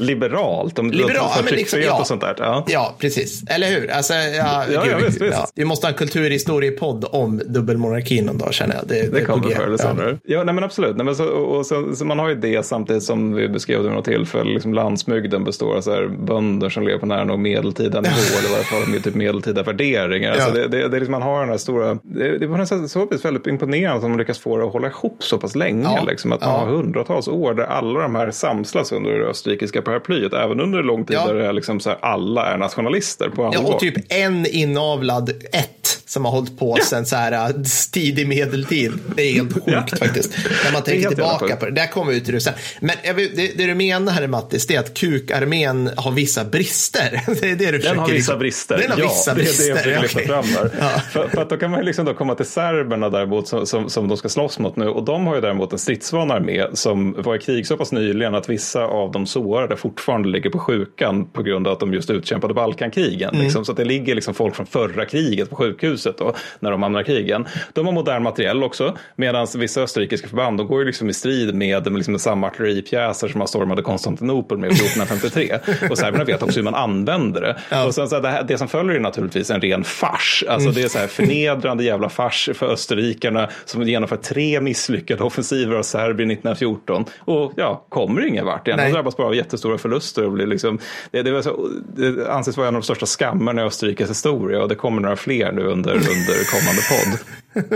Liberalt, 0.00 0.78
om 0.78 0.90
Liberal, 0.90 1.11
ja, 1.14 1.28
som 1.28 1.44
men 1.44 1.54
liksom, 1.54 1.56
tryckfrihet 1.56 1.86
ja. 1.88 2.00
och 2.00 2.06
sånt 2.06 2.20
där. 2.20 2.34
Ja. 2.38 2.64
Ja, 2.68 2.94
precis. 2.98 3.44
Eller 3.50 3.66
hur? 3.70 3.90
Alltså, 3.90 4.14
ja, 4.14 4.20
Ja, 4.42 4.64
ja, 4.72 4.82
gud, 4.84 5.06
visst, 5.06 5.20
visst. 5.22 5.32
Ja. 5.32 5.46
Vi 5.54 5.64
måste 5.64 5.86
ha 5.86 5.92
en 5.92 5.98
kulturhistoriepodd 5.98 7.04
om 7.10 7.42
dubbelmonarkin 7.46 8.24
någon 8.24 8.38
dag 8.38 8.54
känner 8.54 8.74
jag. 8.74 8.86
Det, 8.86 9.12
Det 9.12 9.20
är 9.20 9.24
på 9.26 9.32
kommer 9.32 9.50
förr 9.54 9.62
eller 9.62 9.72
Ja. 9.72 9.78
senare. 9.78 10.18
Ja, 10.24 10.44
nej 10.44 10.54
men 10.54 10.64
absolut. 10.64 10.96
Nej, 10.96 11.04
men 11.04 11.16
så, 11.16 11.24
och 11.28 11.66
så, 11.66 11.94
så 11.94 12.04
man 12.04 12.18
har 12.18 12.28
ju 12.28 12.34
det 12.34 12.66
samtidigt 12.66 13.02
som 13.02 13.34
vi 13.34 13.48
beskrev 13.48 13.78
det 13.82 13.88
vid 13.88 13.96
något 13.96 14.04
tillfälle. 14.04 14.50
Liksom 14.54 14.74
landsbygden 14.74 15.44
består 15.44 15.76
av 15.76 15.80
så 15.80 15.90
här 15.92 16.06
bönder 16.06 16.68
som 16.68 16.82
lever 16.82 16.98
på 16.98 17.06
nära 17.06 17.24
nog 17.24 17.38
medeltida 17.38 18.00
nivå. 18.00 18.14
eller 18.38 18.48
i 18.48 18.52
varje 18.52 18.64
fall 18.64 18.88
med 18.92 19.04
typ 19.04 19.14
medeltida 19.14 19.62
värderingar. 19.62 20.34
Ja. 20.38 20.44
Alltså 20.44 20.60
det, 20.60 20.68
det, 20.68 20.88
det 20.88 20.96
är 20.96 21.00
liksom, 21.00 21.12
man 21.12 21.22
har 21.22 21.40
den 21.40 21.48
här 21.48 21.56
stora... 21.56 21.98
Det, 22.02 22.38
det 22.38 22.46
var 22.46 22.58
nästan 22.58 22.88
så 22.88 23.06
vis 23.06 23.24
väldigt 23.24 23.46
imponerande 23.46 23.96
att 23.96 24.02
de 24.02 24.18
lyckas 24.18 24.38
få 24.38 24.56
det 24.56 24.64
att 24.66 24.72
hålla 24.72 24.88
ihop 24.88 25.16
så 25.22 25.38
pass 25.38 25.56
länge. 25.56 25.82
Ja. 25.84 26.04
Liksom, 26.08 26.32
att 26.32 26.40
man 26.40 26.50
Ja. 26.50 26.56
har 26.58 26.66
hundratals 26.66 27.28
år 27.28 27.54
där 27.54 27.64
alla 27.64 28.00
de 28.00 28.14
här 28.14 28.30
samslas 28.30 28.92
under 28.92 29.18
det 29.18 29.26
österrikiska 29.26 29.82
paraplyet. 29.82 30.32
Även 30.32 30.60
under 30.60 30.82
lång 30.92 31.04
tid 31.04 31.16
Ja. 31.16 31.26
där 31.26 31.34
det 31.34 31.46
är 31.46 31.52
liksom 31.52 31.80
så 31.80 31.90
här, 31.90 31.98
alla 32.02 32.46
är 32.46 32.56
nationalister 32.58 33.28
på 33.28 33.44
allvar. 33.46 33.62
Ja, 33.62 33.74
och 33.74 33.80
typ 33.80 33.94
en 34.12 34.46
inavlad 34.46 35.30
ett 35.52 36.01
som 36.12 36.24
har 36.24 36.32
hållit 36.32 36.58
på 36.58 36.78
sedan 36.82 37.06
så 37.06 37.16
här 37.16 37.32
äh, 37.32 37.62
tidig 37.92 38.28
medeltid. 38.28 38.92
Det 39.16 39.22
är 39.22 39.32
helt 39.32 39.52
sjukt 39.52 39.98
faktiskt. 39.98 40.38
När 40.64 40.72
man 40.72 40.82
tänker 40.82 41.08
tillbaka 41.08 41.56
på 41.56 41.64
det. 41.64 41.70
Där 41.70 41.86
kommer 41.86 42.12
vi 42.12 42.20
till 42.20 42.34
det 42.34 42.40
sen. 42.40 42.54
Men 42.80 42.96
det, 43.02 43.58
det 43.58 43.66
du 43.66 43.74
menar 43.74 44.12
här 44.12 44.26
Mattis, 44.26 44.66
det 44.66 44.74
är 44.74 44.80
att 44.80 44.94
kukarmén 44.94 45.90
har 45.96 46.12
vissa 46.12 46.44
brister. 46.44 47.20
Det 47.40 47.50
är 47.50 47.56
det 47.56 47.70
du 47.70 47.78
försöker 47.78 47.88
Den 47.88 47.98
har 47.98 48.08
vissa 48.08 48.14
liksom- 48.14 48.38
brister. 48.38 48.78
Den 48.78 48.90
har 48.90 48.98
ja, 48.98 49.04
vissa 49.04 49.34
det 49.34 49.40
är 49.40 49.44
brister. 49.44 49.74
det 49.84 49.90
jag 49.90 50.02
försöker 50.02 50.18
lyfta 50.18 50.42
fram 50.42 50.70
där. 50.70 50.78
Ja. 50.80 50.88
För, 51.10 51.28
för 51.28 51.42
att 51.42 51.50
då 51.50 51.56
kan 51.56 51.70
man 51.70 51.84
liksom 51.84 52.04
då 52.04 52.14
komma 52.14 52.34
till 52.34 52.46
serberna 52.46 53.08
däremot 53.08 53.48
som, 53.48 53.66
som, 53.66 53.90
som 53.90 54.08
de 54.08 54.16
ska 54.16 54.28
slåss 54.28 54.58
mot 54.58 54.76
nu. 54.76 54.88
Och 54.88 55.04
de 55.04 55.26
har 55.26 55.34
ju 55.34 55.40
däremot 55.40 55.72
en 55.72 55.78
stridsvan 55.78 56.30
armé 56.30 56.66
som 56.72 57.22
var 57.22 57.36
i 57.36 57.38
krig 57.38 57.66
så 57.66 57.76
pass 57.76 57.92
nyligen 57.92 58.34
att 58.34 58.48
vissa 58.48 58.84
av 58.84 59.12
de 59.12 59.26
sårade 59.26 59.76
fortfarande 59.76 60.28
ligger 60.28 60.50
på 60.50 60.58
sjukan 60.58 61.26
på 61.32 61.42
grund 61.42 61.66
av 61.66 61.72
att 61.72 61.80
de 61.80 61.94
just 61.94 62.10
utkämpade 62.10 62.54
Balkankrigen. 62.54 63.30
Mm. 63.30 63.42
Liksom. 63.42 63.64
Så 63.64 63.72
att 63.72 63.78
det 63.78 63.84
ligger 63.84 64.14
liksom 64.14 64.34
folk 64.34 64.56
från 64.56 64.66
förra 64.66 65.04
kriget 65.04 65.50
på 65.50 65.56
sjukhuset 66.02 66.18
då, 66.18 66.34
när 66.60 66.70
de 66.70 66.82
hamnar 66.82 67.00
i 67.00 67.04
krigen. 67.04 67.46
De 67.72 67.86
har 67.86 67.92
modern 67.92 68.22
materiell 68.22 68.62
också, 68.62 68.96
medan 69.16 69.46
vissa 69.56 69.82
österrikiska 69.82 70.28
förband 70.28 70.58
de 70.58 70.66
går 70.66 70.80
ju 70.80 70.86
liksom 70.86 71.10
i 71.10 71.12
strid 71.12 71.54
med 71.54 71.92
liksom 71.92 72.18
samma 72.18 72.46
artilleripjäser 72.46 73.28
som 73.28 73.38
man 73.38 73.48
stormade 73.48 73.82
Konstantinopel 73.82 74.58
med 74.58 74.70
1453. 74.72 75.58
och 75.90 75.98
serberna 75.98 76.24
vet 76.24 76.42
också 76.42 76.58
hur 76.58 76.64
man 76.64 76.74
använder 76.74 77.40
det. 77.40 77.86
Och 77.86 77.94
sen 77.94 78.08
så 78.08 78.14
här, 78.14 78.22
det, 78.22 78.28
här, 78.28 78.42
det 78.42 78.58
som 78.58 78.68
följer 78.68 78.96
är 78.96 79.00
naturligtvis 79.00 79.50
en 79.50 79.60
ren 79.60 79.84
fars. 79.84 80.44
Alltså 80.48 80.70
det 80.70 80.82
är 80.82 80.88
så 80.88 80.98
här 80.98 81.06
förnedrande 81.06 81.84
jävla 81.84 82.08
fars 82.08 82.50
för 82.54 82.66
österrikarna 82.66 83.48
som 83.64 83.82
genomför 83.82 84.16
tre 84.16 84.60
misslyckade 84.60 85.24
offensiver 85.24 85.76
av 85.76 85.82
Serbien 85.82 86.30
1914. 86.30 87.04
Och 87.18 87.52
ja, 87.56 87.86
kommer 87.88 88.26
ingen 88.26 88.46
vart. 88.46 88.64
De 88.64 88.90
drabbas 88.92 89.16
bara 89.16 89.26
av 89.26 89.34
jättestora 89.34 89.78
förluster. 89.78 90.24
Och 90.24 90.32
blir 90.32 90.46
liksom, 90.46 90.78
det, 91.10 91.22
det, 91.22 91.32
var 91.32 91.42
så, 91.42 91.68
det 91.96 92.32
anses 92.32 92.56
vara 92.56 92.68
en 92.68 92.74
av 92.74 92.80
de 92.80 92.84
största 92.84 93.06
skammarna 93.06 93.62
i 93.62 93.64
Österrikes 93.64 94.10
historia 94.10 94.62
och 94.62 94.68
det 94.68 94.74
kommer 94.74 95.02
några 95.02 95.16
fler 95.16 95.52
nu 95.52 95.62
under, 95.62 95.91
under 95.96 96.44
kommande 96.44 96.82
podd. 96.88 97.18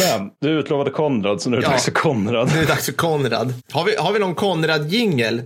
Men 0.00 0.30
du 0.40 0.48
utlovade 0.58 0.90
Konrad 0.90 1.42
så 1.42 1.50
nu 1.50 1.56
är 1.56 1.60
det 1.60 1.66
Ja. 1.66 1.70
dags 1.70 1.84
för 1.84 1.92
Konrad. 1.92 2.48
Nu 2.52 2.56
är 2.58 2.60
det 2.62 2.68
dags 2.68 2.84
för 2.86 2.92
Konrad. 2.92 3.54
Har 3.72 3.84
vi, 3.84 3.96
har 3.96 4.12
vi 4.12 4.18
någon 4.18 4.34
Konrad-jingel? 4.34 5.42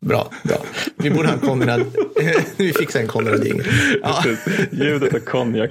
Bra, 0.00 0.30
bra. 0.44 0.56
Vi 0.96 1.10
borde 1.10 1.28
ha 1.28 1.34
en 1.34 1.40
Konrad. 1.40 1.84
vi 2.56 2.72
fixar 2.72 3.00
en 3.00 3.06
Konrad-jingel. 3.06 3.66
Ja. 4.02 4.24
Ljudet 4.70 5.14
av 5.14 5.18
konjak. 5.18 5.70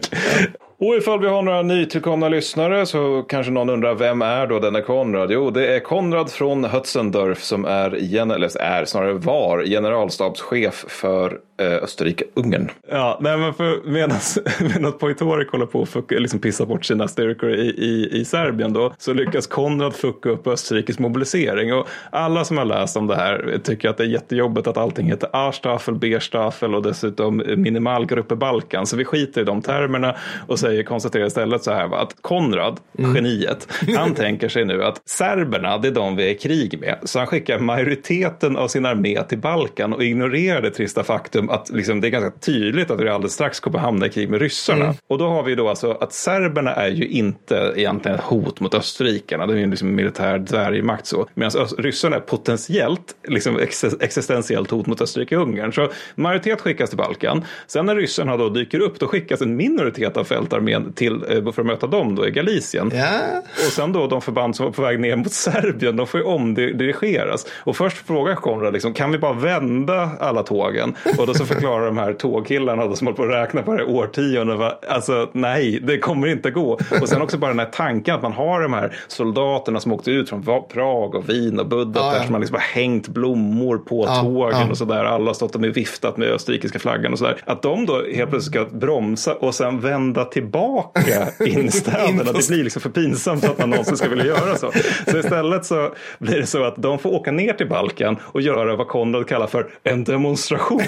Och 0.77 0.95
ifall 0.95 1.19
vi 1.19 1.27
har 1.27 1.41
några 1.41 1.61
nytillkomna 1.61 2.29
lyssnare 2.29 2.85
så 2.85 3.23
kanske 3.29 3.51
någon 3.51 3.69
undrar 3.69 3.95
vem 3.95 4.21
är 4.21 4.47
då 4.47 4.59
denna 4.59 4.81
Konrad? 4.81 5.31
Jo, 5.31 5.49
det 5.49 5.75
är 5.75 5.79
Konrad 5.79 6.29
från 6.29 6.63
Hötzendorf 6.63 7.43
som 7.43 7.65
är, 7.65 8.15
eller 8.31 8.61
är 8.61 8.85
snarare 8.85 9.13
var 9.13 9.63
generalstabschef 9.63 10.85
för 10.87 11.39
Österrike-Ungern. 11.57 12.69
Ja, 12.89 13.17
nej 13.21 13.37
men 13.37 13.53
för 13.53 13.89
medans, 13.91 14.39
medan 14.59 14.91
Poitorik 14.91 15.51
håller 15.51 15.65
på 15.65 15.81
att 15.81 16.11
liksom 16.11 16.39
pissa 16.39 16.65
bort 16.65 16.85
sina 16.85 17.07
styrkor 17.07 17.49
i, 17.49 17.67
i, 17.67 18.19
i 18.19 18.25
Serbien 18.25 18.73
då 18.73 18.93
så 18.97 19.13
lyckas 19.13 19.47
Konrad 19.47 19.95
fucka 19.95 20.29
upp 20.29 20.47
Österrikes 20.47 20.99
mobilisering 20.99 21.73
och 21.73 21.87
alla 22.09 22.45
som 22.45 22.57
har 22.57 22.65
läst 22.65 22.97
om 22.97 23.07
det 23.07 23.15
här 23.15 23.59
tycker 23.63 23.89
att 23.89 23.97
det 23.97 24.03
är 24.03 24.07
jättejobbigt 24.07 24.67
att 24.67 24.77
allting 24.77 25.07
heter 25.07 25.29
A-staffel, 25.33 25.95
B-staffel 25.95 26.75
och 26.75 26.83
dessutom 26.83 27.43
minimalgrupper 27.57 28.35
Balkan 28.35 28.85
så 28.85 28.97
vi 28.97 29.05
skiter 29.05 29.41
i 29.41 29.43
de 29.43 29.61
termerna 29.61 30.15
och 30.47 30.59
säger, 30.59 30.83
konstaterar 30.83 31.25
istället 31.25 31.63
så 31.63 31.71
här 31.71 31.87
va, 31.87 31.97
att 31.97 32.21
Konrad, 32.21 32.79
geniet, 32.97 33.67
han 33.97 34.13
tänker 34.15 34.49
sig 34.49 34.65
nu 34.65 34.83
att 34.83 35.01
serberna, 35.09 35.77
det 35.77 35.87
är 35.87 35.91
de 35.91 36.15
vi 36.15 36.23
är 36.23 36.29
i 36.29 36.35
krig 36.35 36.79
med. 36.79 36.97
Så 37.03 37.19
han 37.19 37.27
skickar 37.27 37.59
majoriteten 37.59 38.57
av 38.57 38.67
sin 38.67 38.85
armé 38.85 39.23
till 39.23 39.37
Balkan 39.37 39.93
och 39.93 40.03
ignorerar 40.03 40.61
det 40.61 40.71
trista 40.71 41.03
faktum 41.03 41.44
att 41.49 41.69
liksom, 41.69 42.01
det 42.01 42.07
är 42.07 42.09
ganska 42.09 42.39
tydligt 42.39 42.91
att 42.91 42.99
vi 42.99 43.09
alldeles 43.09 43.33
strax 43.33 43.59
kommer 43.59 43.79
hamna 43.79 44.05
i 44.05 44.09
krig 44.09 44.29
med 44.29 44.41
ryssarna. 44.41 44.85
Mm. 44.85 44.95
Och 45.07 45.17
då 45.17 45.27
har 45.27 45.43
vi 45.43 45.55
då 45.55 45.69
alltså 45.69 45.91
att 45.91 46.13
serberna 46.13 46.73
är 46.73 46.89
ju 46.89 47.07
inte 47.07 47.73
egentligen 47.75 48.17
ett 48.17 48.23
hot 48.23 48.59
mot 48.59 48.73
österrikarna. 48.73 49.45
Det 49.47 49.53
är 49.53 49.57
ju 49.57 49.69
liksom 49.69 49.87
en 49.87 49.95
militär 49.95 50.39
dvärgmakt 50.39 51.05
så. 51.05 51.27
Medan 51.33 51.51
ryssarna 51.77 52.15
är 52.15 52.19
potentiellt 52.19 53.15
liksom 53.27 53.59
ex 53.59 53.83
existentiellt 53.83 54.71
hot 54.71 54.87
mot 54.87 55.01
Österrike-Ungern. 55.01 55.71
Så 55.71 55.89
majoritet 56.15 56.61
skickas 56.61 56.89
till 56.89 56.97
Balkan. 56.97 57.45
Sen 57.67 57.85
när 57.85 57.95
ryssarna 57.95 58.37
då 58.37 58.49
dyker 58.49 58.79
upp 58.79 58.99
då 58.99 59.07
skickas 59.07 59.41
en 59.41 59.55
minoritet 59.55 60.17
av 60.17 60.23
fältarmén 60.23 60.93
till, 60.93 61.13
eh, 61.13 61.51
för 61.51 61.61
att 61.61 61.65
möta 61.65 61.87
dem 61.87 62.15
då 62.15 62.27
i 62.27 62.31
Galicien. 62.31 62.91
Ja. 62.93 63.41
Och 63.47 63.73
sen 63.73 63.93
då 63.93 64.07
de 64.07 64.21
förband 64.21 64.55
som 64.55 64.65
var 64.65 64.73
på 64.73 64.81
väg 64.81 64.99
ner 64.99 65.15
mot 65.15 65.31
Serbien, 65.31 65.95
de 65.95 66.07
får 66.07 66.19
ju 66.19 66.25
omdirigeras. 66.25 67.45
Och 67.63 67.77
först 67.77 67.97
frågar 67.97 68.35
Konrad, 68.35 68.73
liksom, 68.73 68.93
kan 68.93 69.11
vi 69.11 69.17
bara 69.17 69.33
vända 69.33 70.09
alla 70.19 70.43
tågen? 70.43 70.95
Och 71.17 71.27
då 71.27 71.33
så 71.37 71.45
förklarar 71.45 71.85
de 71.85 71.97
här 71.97 72.13
tågkillarna 72.13 72.85
då, 72.85 72.95
som 72.95 73.07
håller 73.07 73.17
på 73.17 73.23
att 73.23 73.29
räkna 73.29 73.61
på 73.61 73.71
det 73.73 73.77
här 73.77 73.89
årtionden, 73.89 74.71
alltså 74.89 75.29
nej, 75.33 75.79
det 75.83 75.97
kommer 75.97 76.27
inte 76.27 76.51
gå. 76.51 76.79
Och 77.01 77.09
sen 77.09 77.21
också 77.21 77.37
bara 77.37 77.47
den 77.51 77.59
här 77.59 77.69
tanken 77.73 78.15
att 78.15 78.21
man 78.21 78.31
har 78.31 78.61
de 78.61 78.73
här 78.73 78.95
soldaterna 79.07 79.79
som 79.79 79.91
åkte 79.93 80.11
ut 80.11 80.29
från 80.29 80.43
Prag 80.73 81.15
och 81.15 81.29
Wien 81.29 81.59
och 81.59 81.67
Budapest, 81.67 82.05
Ja, 82.05 82.17
ja. 82.17 82.23
som 82.25 82.33
har 82.33 82.39
liksom 82.39 82.55
har 82.55 82.81
hängt 82.81 83.07
blommor 83.07 83.77
på 83.77 84.05
Ja, 84.07 84.21
tågen 84.21 84.71
och 84.71 84.77
sådär. 84.77 85.03
Alla 85.05 85.25
har 85.25 85.33
stått 85.33 85.55
och 85.55 85.63
viftat 85.63 86.17
med 86.17 86.27
österrikiska 86.27 86.79
flaggan 86.79 87.11
och 87.11 87.19
sådär. 87.19 87.37
Att 87.45 87.61
de 87.61 87.85
då 87.85 87.93
helt 88.15 88.29
plötsligt 88.29 88.55
ska 88.55 88.77
bromsa 88.77 89.33
och 89.33 89.55
sen 89.55 89.79
vända 89.79 90.25
tillbaka 90.25 91.01
in 91.45 91.65
i 91.65 91.71
städerna. 91.71 92.31
Det 92.31 92.47
blir 92.47 92.63
liksom 92.63 92.81
för 92.81 92.89
pinsamt 92.89 93.45
att 93.45 93.59
man 93.59 93.69
någonsin 93.69 93.97
ska 93.97 94.09
vilja 94.09 94.25
göra 94.25 94.55
så. 94.55 94.71
Så 95.07 95.17
istället 95.17 95.65
så 95.65 95.93
blir 96.19 96.39
det 96.39 96.45
så 96.45 96.63
att 96.63 96.75
de 96.77 96.99
får 96.99 97.09
åka 97.13 97.31
ner 97.31 97.53
till 97.53 97.69
Balkan 97.69 98.17
och 98.21 98.41
göra 98.41 98.75
vad 98.75 98.87
Konrad 98.87 99.27
kallar 99.27 99.47
för 99.47 99.67
en 99.83 100.03
demonstration. 100.03 100.81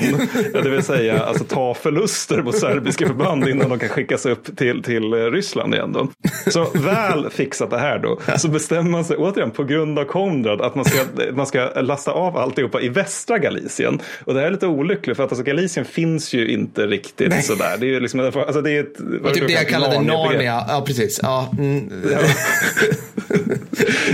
Ja, 0.53 0.61
det 0.61 0.69
vill 0.69 0.83
säga 0.83 1.23
alltså 1.23 1.43
ta 1.43 1.73
förluster 1.73 2.41
mot 2.41 2.57
serbiska 2.57 3.07
förband 3.07 3.47
innan 3.47 3.69
de 3.69 3.79
kan 3.79 3.89
skickas 3.89 4.25
upp 4.25 4.57
till, 4.57 4.83
till 4.83 5.13
eh, 5.13 5.17
Ryssland 5.17 5.73
igen. 5.73 5.93
Då. 5.93 6.07
Så 6.47 6.67
väl 6.73 7.29
fixat 7.29 7.69
det 7.69 7.79
här 7.79 7.99
då 7.99 8.19
så 8.37 8.47
bestämmer 8.47 8.91
man 8.91 9.05
sig 9.05 9.17
återigen 9.17 9.51
på 9.51 9.63
grund 9.63 9.99
av 9.99 10.03
Konrad 10.03 10.61
att 10.61 10.75
man 10.75 10.85
ska, 10.85 11.05
man 11.33 11.45
ska 11.45 11.69
lasta 11.75 12.11
av 12.11 12.37
alltihopa 12.37 12.81
i 12.81 12.89
västra 12.89 13.37
Galicien. 13.37 14.01
Och 14.25 14.33
det 14.33 14.39
här 14.39 14.47
är 14.47 14.51
lite 14.51 14.67
olyckligt 14.67 15.17
för 15.17 15.23
att 15.23 15.31
alltså, 15.31 15.43
Galicien 15.43 15.85
finns 15.85 16.33
ju 16.33 16.51
inte 16.51 16.87
riktigt 16.87 17.45
sådär. 17.45 17.77
Det 17.79 17.85
är 17.85 17.89
ju 17.89 17.99
liksom, 17.99 18.19
alltså, 18.19 18.61
det 18.61 18.71
är 18.71 18.79
ett, 18.79 18.95
vad 18.97 19.33
Typ 19.33 19.47
det 19.47 19.53
jag 19.53 19.67
kallade. 19.67 20.01
Narnia. 20.01 20.65
Ja, 20.67 20.83
precis. 20.87 21.19
Ja, 21.23 21.49
mm. 21.57 21.89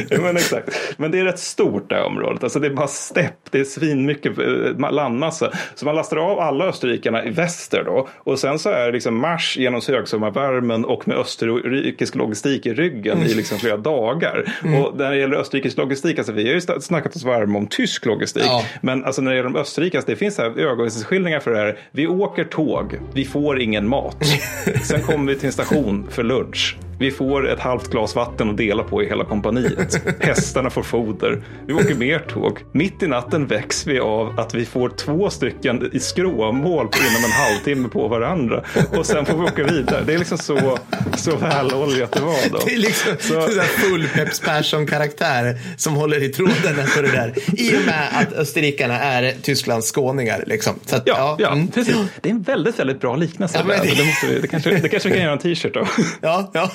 Ja, 0.09 0.21
men 0.21 0.37
exakt. 0.37 0.69
Men 0.97 1.11
det 1.11 1.19
är 1.19 1.23
rätt 1.23 1.39
stort 1.39 1.89
det 1.89 1.95
här 1.95 2.03
området. 2.03 2.43
Alltså 2.43 2.59
det 2.59 2.67
är 2.67 2.73
bara 2.73 2.87
stepp, 2.87 3.51
det 3.51 3.59
är 3.59 3.63
svinmycket 3.63 4.37
eh, 4.39 4.91
landmassa. 4.91 5.51
Så 5.75 5.85
man 5.85 5.95
lastar 5.95 6.12
av 6.21 6.39
alla 6.39 6.65
österrikarna 6.65 7.25
i 7.25 7.29
väster 7.29 7.83
då. 7.83 8.07
Och 8.17 8.39
sen 8.39 8.59
så 8.59 8.69
är 8.69 8.85
det 8.85 8.91
liksom 8.91 9.19
marsch 9.19 9.57
genom 9.57 9.81
högsommarvärmen 9.87 10.85
och 10.85 11.07
med 11.07 11.17
österrikisk 11.17 12.15
logistik 12.15 12.65
i 12.65 12.73
ryggen 12.73 13.17
i 13.23 13.33
liksom 13.33 13.57
flera 13.57 13.77
dagar. 13.77 14.53
Och 14.61 14.97
när 14.97 15.11
det 15.11 15.17
gäller 15.17 15.37
österrikisk 15.37 15.77
logistik, 15.77 16.17
alltså 16.17 16.33
vi 16.33 16.47
har 16.47 16.53
ju 16.53 16.61
snackat 16.81 17.15
oss 17.15 17.23
varma 17.23 17.59
om 17.59 17.67
tysk 17.67 18.05
logistik. 18.05 18.43
Ja. 18.45 18.65
Men 18.81 19.05
alltså 19.05 19.21
när 19.21 19.31
det 19.31 19.37
gäller 19.37 19.49
de 19.49 19.59
österrikas, 19.59 20.05
det 20.05 20.15
finns 20.15 20.39
ögonvittnesskildringar 20.39 21.39
för 21.39 21.51
det 21.51 21.57
här. 21.57 21.77
Vi 21.91 22.07
åker 22.07 22.43
tåg, 22.43 22.99
vi 23.13 23.25
får 23.25 23.61
ingen 23.61 23.87
mat. 23.87 24.17
Sen 24.83 25.01
kommer 25.01 25.33
vi 25.33 25.39
till 25.39 25.47
en 25.47 25.53
station 25.53 26.07
för 26.09 26.23
lunch. 26.23 26.77
Vi 26.99 27.11
får 27.11 27.49
ett 27.49 27.59
halvt 27.59 27.89
glas 27.91 28.15
vatten 28.15 28.49
att 28.49 28.57
dela 28.57 28.83
på 28.83 29.03
i 29.03 29.07
hela 29.09 29.23
kompaniet. 29.25 30.01
Hästarna 30.19 30.69
får 30.69 30.83
foder. 30.83 31.43
Vi 31.67 31.73
åker 31.73 31.95
mer 31.95 32.19
tåg. 32.19 32.59
Mitt 32.71 33.03
i 33.03 33.07
natten 33.07 33.47
väcks 33.47 33.87
vi 33.87 33.99
av 33.99 34.39
att 34.39 34.53
vi 34.55 34.65
får 34.65 34.89
två 34.89 35.29
stycken 35.29 35.89
i 35.93 35.99
skråmål 35.99 36.85
inom 37.09 37.23
en 37.25 37.31
halvtimme 37.31 37.87
på 37.89 38.07
varandra. 38.07 38.63
Och 38.97 39.05
sen 39.05 39.25
får 39.25 39.37
vi 39.37 39.43
åka 39.43 39.63
vidare. 39.63 40.03
Det 40.05 40.13
är 40.13 40.17
liksom 40.17 40.37
så, 40.37 40.77
så 41.17 41.35
väloljat 41.35 42.11
det 42.11 42.19
var 42.21 42.49
då. 42.51 42.59
Det 42.65 42.73
är 42.73 42.77
liksom 42.77 43.11
Så- 43.19 43.41
full 43.61 44.07
Peps 44.13 44.39
Persson-karaktär 44.39 45.57
som 45.77 45.93
håller 45.95 46.23
i 46.23 46.29
tråden 46.29 46.75
på 46.95 47.01
det 47.01 47.11
där. 47.11 47.33
I 47.61 47.77
och 47.77 47.85
med 47.85 48.07
att 48.13 48.33
österrikarna 48.33 48.99
är 48.99 49.31
Tysklands 49.41 49.91
skåningar. 49.91 50.43
Liksom. 50.47 50.73
Så 50.85 50.95
att, 50.95 51.03
Ja, 51.05 51.35
ja, 51.39 51.51
mm. 51.51 51.67
precis. 51.67 51.95
Det 52.21 52.29
är 52.29 52.33
en 52.33 52.41
väldigt, 52.41 52.79
väldigt 52.79 53.01
bra 53.01 53.15
liknelse. 53.15 53.63
Ja, 53.67 53.73
det- 53.83 53.95
det... 53.97 54.05
måste 54.05 54.27
vi, 54.27 54.39
det, 54.39 54.47
kanske, 54.47 54.69
det 54.77 54.89
kanske 54.89 55.09
vi 55.09 55.15
kan 55.15 55.23
göra 55.23 55.33
en 55.33 55.39
t-shirt 55.39 55.75
av. 55.75 55.87
ja, 56.21 56.51
ja. 56.53 56.71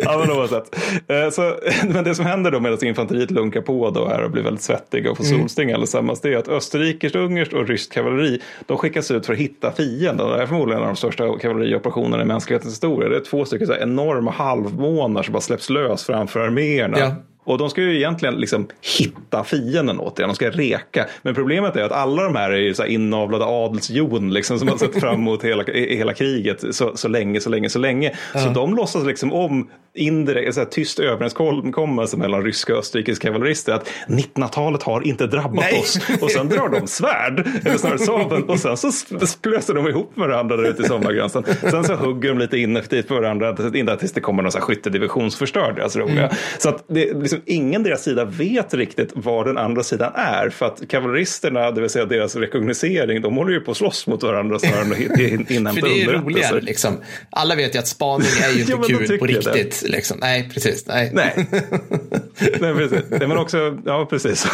Ja, 0.00 0.18
men 0.18 0.30
oavsett. 0.36 0.76
Eh, 1.08 1.30
Så, 1.30 1.54
men 1.88 2.04
det 2.04 2.14
som 2.14 2.24
händer 2.24 2.50
då 2.50 2.60
medan 2.60 2.84
infanteriet 2.84 3.30
lunkar 3.30 3.60
på 3.60 3.90
då 3.90 4.08
här 4.08 4.22
och 4.22 4.30
blir 4.30 4.42
väldigt 4.42 4.62
svettiga 4.62 5.10
och 5.10 5.16
får 5.16 5.24
solsting 5.24 5.72
allesammans, 5.72 6.20
det 6.20 6.32
är 6.34 6.36
att 6.36 6.48
österrikiskt, 6.48 7.16
ungerskt 7.16 7.52
och 7.54 7.68
ryskt 7.68 7.92
kavalleri, 7.92 8.40
de 8.66 8.78
skickas 8.78 9.10
ut 9.10 9.26
för 9.26 9.32
att 9.32 9.38
hitta 9.38 9.72
fienden. 9.72 10.28
Det 10.28 10.42
är 10.42 10.46
förmodligen 10.46 10.82
en 10.82 10.88
av 10.88 10.94
de 10.94 10.96
största 10.96 11.38
kavallerioperationerna 11.38 12.22
i 12.22 12.26
mänsklighetens 12.26 12.74
historia. 12.74 13.08
Det 13.08 13.16
är 13.16 13.20
två 13.20 13.44
stycken 13.44 13.66
så 13.66 13.74
enorma 13.74 14.30
halvmånar 14.30 15.22
som 15.22 15.32
bara 15.32 15.40
släpps 15.40 15.70
lös 15.70 16.04
framför 16.04 16.40
arméerna. 16.40 16.98
Ja. 16.98 17.14
Och 17.46 17.58
de 17.58 17.70
ska 17.70 17.80
ju 17.80 17.96
egentligen 17.96 18.34
liksom 18.34 18.66
hitta 18.98 19.44
fienden 19.44 20.00
åt 20.00 20.16
det, 20.16 20.22
de 20.22 20.34
ska 20.34 20.50
reka. 20.50 21.06
Men 21.22 21.34
problemet 21.34 21.76
är 21.76 21.82
att 21.82 21.92
alla 21.92 22.22
de 22.22 22.36
här 22.36 22.50
är 22.50 22.56
ju 22.56 22.74
så 22.74 22.82
här 22.82 22.90
inavlade 22.90 23.44
adelsjon 23.44 24.32
liksom, 24.32 24.58
som 24.58 24.68
har 24.68 24.76
sett 24.76 25.00
fram 25.00 25.14
emot 25.14 25.44
hela, 25.44 25.64
hela 25.72 26.14
kriget 26.14 26.64
så, 26.70 26.96
så 26.96 27.08
länge, 27.08 27.40
så 27.40 27.50
länge, 27.50 27.68
så 27.68 27.78
länge. 27.78 28.12
Så 28.32 28.48
de 28.48 28.74
låtsas 28.74 29.04
liksom 29.04 29.32
om 29.32 29.68
indirekt, 29.94 30.54
så 30.54 30.60
här, 30.60 30.66
tyst 30.66 30.98
överenskommelse 30.98 32.16
mellan 32.16 32.44
ryska 32.44 32.72
och 32.72 32.78
österrikiska 32.78 33.28
kavallerister 33.28 33.72
att 33.72 33.90
1900-talet 34.08 34.82
har 34.82 35.06
inte 35.06 35.26
drabbat 35.26 35.64
Nej. 35.70 35.80
oss. 35.80 35.98
Och 36.20 36.30
sen 36.30 36.48
drar 36.48 36.68
de 36.68 36.86
svärd, 36.86 37.46
eller 37.64 37.78
snarare 37.78 37.98
sabeln, 37.98 38.44
och 38.44 38.58
sen 38.58 38.76
så 38.76 38.92
splöser 39.26 39.74
de 39.74 39.88
ihop 39.88 40.12
varandra 40.14 40.56
där 40.56 40.68
ute 40.68 40.82
i 40.82 40.86
sommargränsen. 40.86 41.44
Sen 41.60 41.84
så 41.84 41.94
hugger 41.94 42.28
de 42.28 42.38
lite 42.38 42.58
ineffektivt 42.58 43.08
på 43.08 43.14
varandra 43.14 43.56
ända 43.74 43.96
tills 43.96 44.12
det 44.12 44.20
kommer 44.20 44.42
någon 44.42 44.52
så 44.52 44.58
här 44.58 44.64
skyttedivision 44.64 45.30
som 45.30 45.38
förstör 45.38 45.72
deras 45.72 45.96
roliga. 45.96 46.30
Så 46.58 46.68
att 46.68 46.84
det, 46.88 47.14
liksom, 47.14 47.35
ingen 47.46 47.82
deras 47.82 48.02
sida 48.02 48.24
vet 48.24 48.74
riktigt 48.74 49.10
vad 49.14 49.46
den 49.46 49.58
andra 49.58 49.82
sidan 49.82 50.12
är. 50.14 50.48
För 50.50 50.66
att 50.66 50.88
kavalleristerna, 50.88 51.70
det 51.70 51.80
vill 51.80 51.90
säga 51.90 52.04
deras 52.04 52.36
rekognosering, 52.36 53.22
de 53.22 53.36
håller 53.36 53.52
ju 53.52 53.60
på 53.60 53.70
att 53.70 53.76
slåss 53.76 54.06
mot 54.06 54.22
varandra 54.22 54.58
snarare 54.58 54.80
än 54.84 54.92
att 54.92 54.98
hin- 54.98 55.46
För 55.46 55.52
inhämta 55.54 55.86
det 55.86 56.02
är 56.02 56.12
roligare. 56.12 56.60
Liksom. 56.60 56.92
Alla 57.30 57.54
vet 57.54 57.74
ju 57.74 57.78
att 57.78 57.88
spaning 57.88 58.28
är 58.44 58.52
ju 58.54 58.60
inte 58.60 58.72
Ja, 58.72 58.78
de 58.98 59.06
kul 59.06 59.18
på 59.18 59.26
riktigt. 59.26 59.82
Liksom. 59.88 60.18
Nej, 60.20 60.50
precis. 60.54 60.86
Nej. 60.86 61.10
Nej. 61.14 61.46
Nej, 62.60 62.74
precis. 62.74 63.02
Nej, 63.10 63.28
men 63.28 63.38
också, 63.38 63.78
ja 63.86 64.06
precis. 64.10 64.46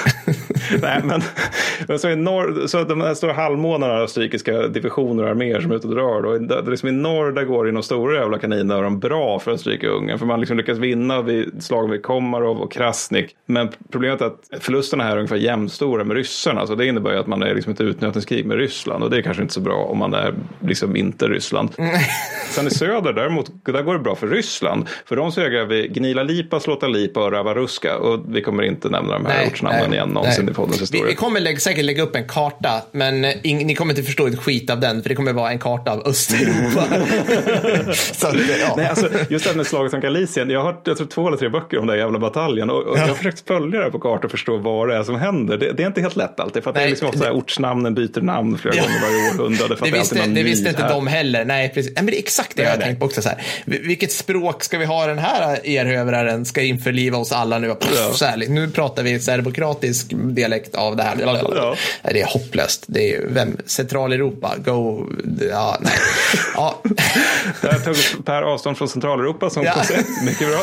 Nej, 0.83 1.01
men, 1.05 1.23
men 1.89 1.99
så, 1.99 2.09
i 2.11 2.17
norr, 2.17 2.67
så 2.67 2.79
att 2.79 2.89
de 2.89 3.01
här 3.01 3.15
stora 3.15 3.33
halvmånaderna 3.33 3.99
av 3.99 4.05
österrikiska 4.05 4.69
divisioner 4.69 5.23
och 5.25 5.31
arméer 5.31 5.61
som 5.61 5.71
är 5.71 5.75
ute 5.77 5.89
och 5.89 5.95
drar. 5.95 6.23
Då, 6.23 6.39
det, 6.63 6.71
liksom 6.71 6.89
I 6.89 6.93
norr 6.93 7.33
där 7.33 7.45
går 7.45 7.65
det 7.65 7.73
de 7.73 7.83
stora 7.83 8.15
jävla 8.21 8.39
kaninöron 8.39 8.99
bra 9.01 9.39
för 9.39 9.51
Österrike 9.51 9.89
och 9.89 9.97
Ungern. 9.99 10.19
För 10.19 10.27
man 10.27 10.41
liksom 10.41 10.57
lyckas 10.57 10.79
vinna 10.79 11.23
vid 11.23 11.65
slagen 11.65 11.91
vid 11.91 12.03
Komarov 12.03 12.59
och 12.59 12.72
Krasnik. 12.73 13.37
Men 13.47 13.69
problemet 13.91 14.21
är 14.21 14.27
att 14.27 14.49
förlusterna 14.61 15.05
här 15.05 15.13
är 15.13 15.17
ungefär 15.17 15.37
jämnstora 15.37 16.05
med 16.05 16.17
ryssarna. 16.17 16.67
Så 16.67 16.75
det 16.75 16.87
innebär 16.87 17.13
ju 17.13 17.19
att 17.19 17.27
man 17.27 17.43
är 17.43 17.55
liksom 17.55 17.73
ett 17.73 17.81
utnötningskrig 17.81 18.47
med 18.47 18.57
Ryssland. 18.57 19.05
Och 19.05 19.11
det 19.11 19.17
är 19.17 19.23
kanske 19.23 19.43
inte 19.43 19.55
så 19.55 19.61
bra 19.61 19.85
om 19.85 19.99
man 19.99 20.15
är 20.15 20.35
liksom 20.61 20.97
inte 20.97 21.29
Ryssland. 21.29 21.71
Sen 22.53 22.67
i 22.67 22.71
söder 22.71 23.13
däremot, 23.13 23.47
där 23.65 23.83
går 23.83 23.93
det 23.93 23.99
bra 23.99 24.15
för 24.17 24.27
Ryssland. 24.27 24.89
För 25.07 25.17
de 25.17 25.33
segrar 25.33 25.65
vi 25.67 25.89
Gnila 25.89 26.23
Lipa, 26.23 26.61
Slåta 26.61 26.87
Lipa 26.89 27.25
och 27.25 27.33
Ravaruska. 27.33 27.97
Och 27.99 28.21
vi 28.29 28.43
kommer 28.43 28.63
inte 28.63 28.89
nämna 28.89 29.13
de 29.13 29.27
här 29.27 29.35
Nej, 29.39 29.47
ortsnamnen 29.53 29.91
nej, 29.91 29.97
igen 29.99 30.09
någonsin 30.09 30.45
nej. 30.45 30.53
i 30.53 30.55
poddens 30.55 30.77
Vi, 30.77 30.81
historia. 30.81 31.07
vi 31.07 31.15
kommer 31.15 31.41
lägga, 31.41 31.59
säkert 31.59 31.85
lägga 31.85 32.03
upp 32.03 32.17
en 32.17 32.29
karta, 32.29 32.83
men 32.93 33.25
eh, 33.25 33.35
ing, 33.43 33.67
ni 33.67 33.75
kommer 33.75 33.93
inte 33.93 34.03
förstå 34.03 34.27
ett 34.27 34.39
skit 34.39 34.71
av 34.71 34.81
den, 34.81 35.03
för 35.03 35.09
det 35.09 35.15
kommer 35.15 35.33
vara 35.33 35.51
en 35.51 35.59
karta 35.59 35.91
av 35.93 36.07
Östeuropa. 36.07 36.85
Så 37.95 38.27
att, 38.27 38.35
ja. 38.61 38.75
Nej, 38.77 38.87
alltså, 38.87 39.09
just 39.29 39.45
det 39.45 39.51
här 39.51 39.57
med 39.57 39.67
slaget 39.67 39.95
om 39.95 40.01
Galicien. 40.01 40.51
Jag 40.51 40.63
har 40.63 40.77
jag 40.85 40.97
tror, 40.97 41.07
två 41.07 41.29
eller 41.29 41.37
tre 41.37 41.49
böcker 41.49 41.79
om 41.79 41.87
den 41.87 41.99
jävla 41.99 42.19
bataljen. 42.19 42.71
Och, 42.71 42.83
och 42.83 42.99
jag 42.99 43.07
har 43.07 43.15
försökt 43.15 43.47
följa 43.49 43.79
det 43.79 43.85
här 43.85 43.91
på 43.91 43.99
kartan 43.99 44.25
och 44.25 44.31
förstå 44.31 44.57
vad 44.57 44.89
det 44.89 44.97
är 44.97 45.03
som 45.03 45.15
händer. 45.15 45.57
Det, 45.59 45.73
det 45.73 45.83
är 45.83 45.87
inte 45.87 46.01
helt 46.01 46.17
lätt 46.17 46.41
alltid. 46.41 46.63
För 46.63 46.71
att 46.71 46.75
det 46.75 46.81
Nej, 46.81 46.87
är 46.87 46.91
liksom 46.91 47.09
ofta 47.09 47.33
ortsnamnen 47.33 47.95
byter 47.95 48.21
namn 48.21 48.59
flera 48.59 48.75
Ja. 48.77 48.83
gånger 48.83 49.01
varje 49.01 49.31
århundrade. 49.45 49.77
För 49.77 49.87
Det 49.87 49.93
visste, 49.93 50.27
det 50.27 50.43
visste 50.43 50.69
inte 50.69 50.83
här. 50.83 50.91
de 50.91 51.07
heller. 51.07 51.45
Nej, 51.45 51.69
precis. 51.75 51.93
Nej, 51.95 52.05
men 52.05 52.07
det 52.13 52.17
är 52.19 52.19
exakt 52.43 52.57
det 52.57 52.63
jag 52.63 52.71
har 52.71 52.77
tänkt 52.77 52.99
på 52.99 53.07
också. 53.07 53.23
Så 53.23 53.29
här. 53.29 53.39
Vil- 53.65 53.87
Vilket 53.87 54.13
språk 54.13 54.65
ska 54.65 54.79
vi 54.79 54.85
ha 54.85 55.07
den 55.07 55.19
här 55.19 55.67
erövraren 55.67 56.45
ska 56.45 56.63
införliva 56.63 57.19
oss 57.19 57.33
alla 57.33 57.59
nu? 57.59 57.75
Pff, 57.75 58.15
så 58.17 58.25
här, 58.25 58.37
nu 58.49 58.71
pratar 58.71 59.03
vi 59.03 59.21
serbokratisk 59.21 60.07
dialekt 60.15 60.75
av 60.75 60.97
det 60.97 61.03
här. 61.03 61.17
Ja. 61.21 61.75
Det 62.03 62.21
är 62.21 62.27
hopplöst. 62.27 62.85
Det 62.87 63.15
är, 63.15 63.27
vem? 63.29 63.57
Centraleuropa? 63.67 64.53
Go... 64.65 65.07
Ja, 65.51 65.77
nej. 65.81 65.93
Ja. 66.55 66.83
Där 67.61 67.79
tog 67.79 68.25
Per 68.25 68.43
avstånd 68.43 68.79
från 68.79 68.89
Centraleuropa 68.89 69.51
som 69.51 69.63
Ja. 69.65 69.73
koncept. 69.73 70.09
Mycket 70.25 70.49
bra. 70.49 70.61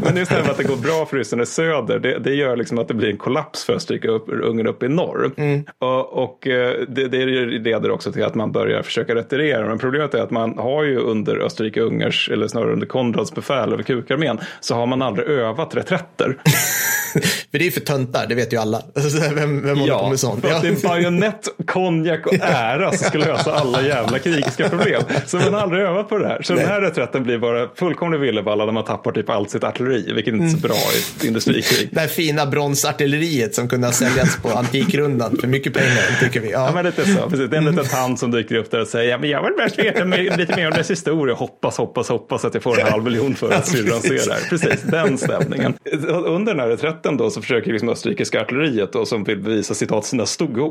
Men 0.04 0.16
just 0.16 0.30
det 0.30 0.36
här 0.36 0.42
med 0.42 0.50
att 0.50 0.56
det 0.58 0.64
går 0.64 0.76
bra 0.76 1.06
för 1.06 1.16
ryssarna 1.16 1.42
i 1.42 1.46
söder. 1.46 1.98
Det, 1.98 2.18
det 2.18 2.34
gör 2.34 2.56
liksom 2.56 2.78
att 2.78 2.88
det 2.88 2.94
blir 2.94 3.08
en 3.10 3.16
kollaps 3.16 3.64
för 3.64 3.72
att 3.74 3.82
stryka 3.82 4.08
upp 4.08 4.28
Ungern 4.28 4.66
upp 4.66 4.82
i 4.82 4.88
norr. 4.88 5.30
Och, 5.78 6.22
och 6.24 6.46
eh, 6.46 6.74
det, 6.88 7.08
det 7.08 7.26
leder 7.46 7.90
också 7.90 8.12
till 8.12 8.24
att 8.24 8.34
man 8.34 8.52
börjar 8.52 8.82
försöka 8.82 9.14
retirera. 9.14 9.66
Men 9.68 9.78
problemet 9.78 10.14
är 10.14 10.18
att 10.22 10.30
man 10.30 10.58
har 10.58 10.84
ju 10.84 10.87
under 10.96 11.36
Österrike-Ungers, 11.36 12.32
eller 12.32 12.48
snarare 12.48 12.72
under 12.72 12.86
Konrads 12.86 13.34
befäl 13.34 13.72
över 13.72 13.82
kukarmén, 13.82 14.40
så 14.60 14.74
har 14.74 14.86
man 14.86 15.02
aldrig 15.02 15.28
övat 15.28 15.74
reträtter. 15.74 16.36
för 17.50 17.58
det 17.58 17.66
är 17.66 17.70
för 17.70 17.80
töntar, 17.80 18.26
det 18.28 18.34
vet 18.34 18.52
ju 18.52 18.56
alla. 18.56 18.82
Alltså, 18.96 19.34
vem 19.34 19.62
vem 19.66 19.78
håller 19.78 19.94
på 19.98 20.08
med 20.08 20.20
sånt? 20.20 20.40
för 20.44 20.52
att 20.52 20.62
det 20.62 20.68
är 20.68 20.88
bajonett, 20.88 21.48
konjak 21.66 22.26
och 22.26 22.34
ära 22.40 22.92
som 22.92 23.06
ska 23.08 23.18
lösa 23.18 23.52
alla 23.52 23.82
jävla 23.82 24.18
krigiska 24.18 24.68
problem. 24.68 25.02
Så 25.26 25.36
man 25.36 25.54
har 25.54 25.60
aldrig 25.60 25.82
övat 25.82 26.08
på 26.08 26.18
det 26.18 26.28
här. 26.28 26.42
Så 26.42 26.54
Nej. 26.54 26.62
den 26.64 26.72
här 26.72 26.80
reträtten 26.80 27.22
blir 27.22 27.38
bara 27.38 27.68
fullkomlig 27.74 28.18
villeballa 28.20 28.64
när 28.64 28.72
man 28.72 28.84
tappar 28.84 29.12
typ 29.12 29.30
allt 29.30 29.50
sitt 29.50 29.64
artilleri, 29.64 30.12
vilket 30.12 30.34
inte 30.34 30.44
är 30.46 30.48
så 30.48 30.56
bra 30.68 30.74
i 30.76 31.18
ett 31.18 31.24
industrikrig. 31.24 31.88
Det 31.92 32.00
här 32.00 32.06
fina 32.08 32.46
bronsartilleriet 32.46 33.54
som 33.54 33.68
kunde 33.68 33.86
ha 33.86 33.92
säljats 33.92 34.36
på 34.42 34.48
Antikrundan 34.48 35.36
för 35.40 35.48
mycket 35.48 35.74
pengar, 35.74 36.20
tycker 36.20 36.40
vi. 36.40 36.50
Ja, 36.50 36.64
Ja. 36.68 36.74
men 36.74 36.84
lite 36.84 37.04
så. 37.04 37.30
Precis. 37.30 37.50
Det 37.50 37.56
är 37.56 37.58
en 37.58 37.64
liten 37.64 37.84
tant 37.84 38.18
som 38.18 38.30
dyker 38.30 38.54
upp 38.54 38.70
där 38.70 38.80
och 38.80 38.86
säger 38.88 39.10
ja, 39.10 39.18
men 39.18 39.30
jag 39.30 39.42
vill 39.42 39.52
mest 39.58 39.78
veta 39.78 40.04
lite 40.36 40.56
mer 40.56 40.66
om 40.66 40.72
dess 40.78 40.90
historia. 40.90 41.34
Hoppas, 41.34 41.78
hoppas, 41.78 42.08
hoppas 42.08 42.44
att 42.44 42.54
jag 42.54 42.62
får 42.62 42.80
en 42.80 42.86
halv 42.86 43.04
miljon 43.04 43.34
för 43.34 43.52
att 43.52 43.66
syrran 43.68 44.00
ser 44.00 44.26
det 44.28 44.32
här. 44.32 44.48
Precis, 44.48 44.82
den 44.82 45.18
stämningen. 45.18 45.74
Under 46.08 46.54
den 46.54 46.60
här 46.60 46.68
reträtten 46.68 47.16
då 47.16 47.30
så 47.30 47.40
försöker 47.40 47.72
liksom 47.72 47.88
österrikiska 47.88 48.40
artilleriet 48.40 48.92
då, 48.92 49.06
som 49.06 49.24
vill 49.24 49.38
bevisa 49.38 49.74
citat 49.74 50.04
sina 50.04 50.24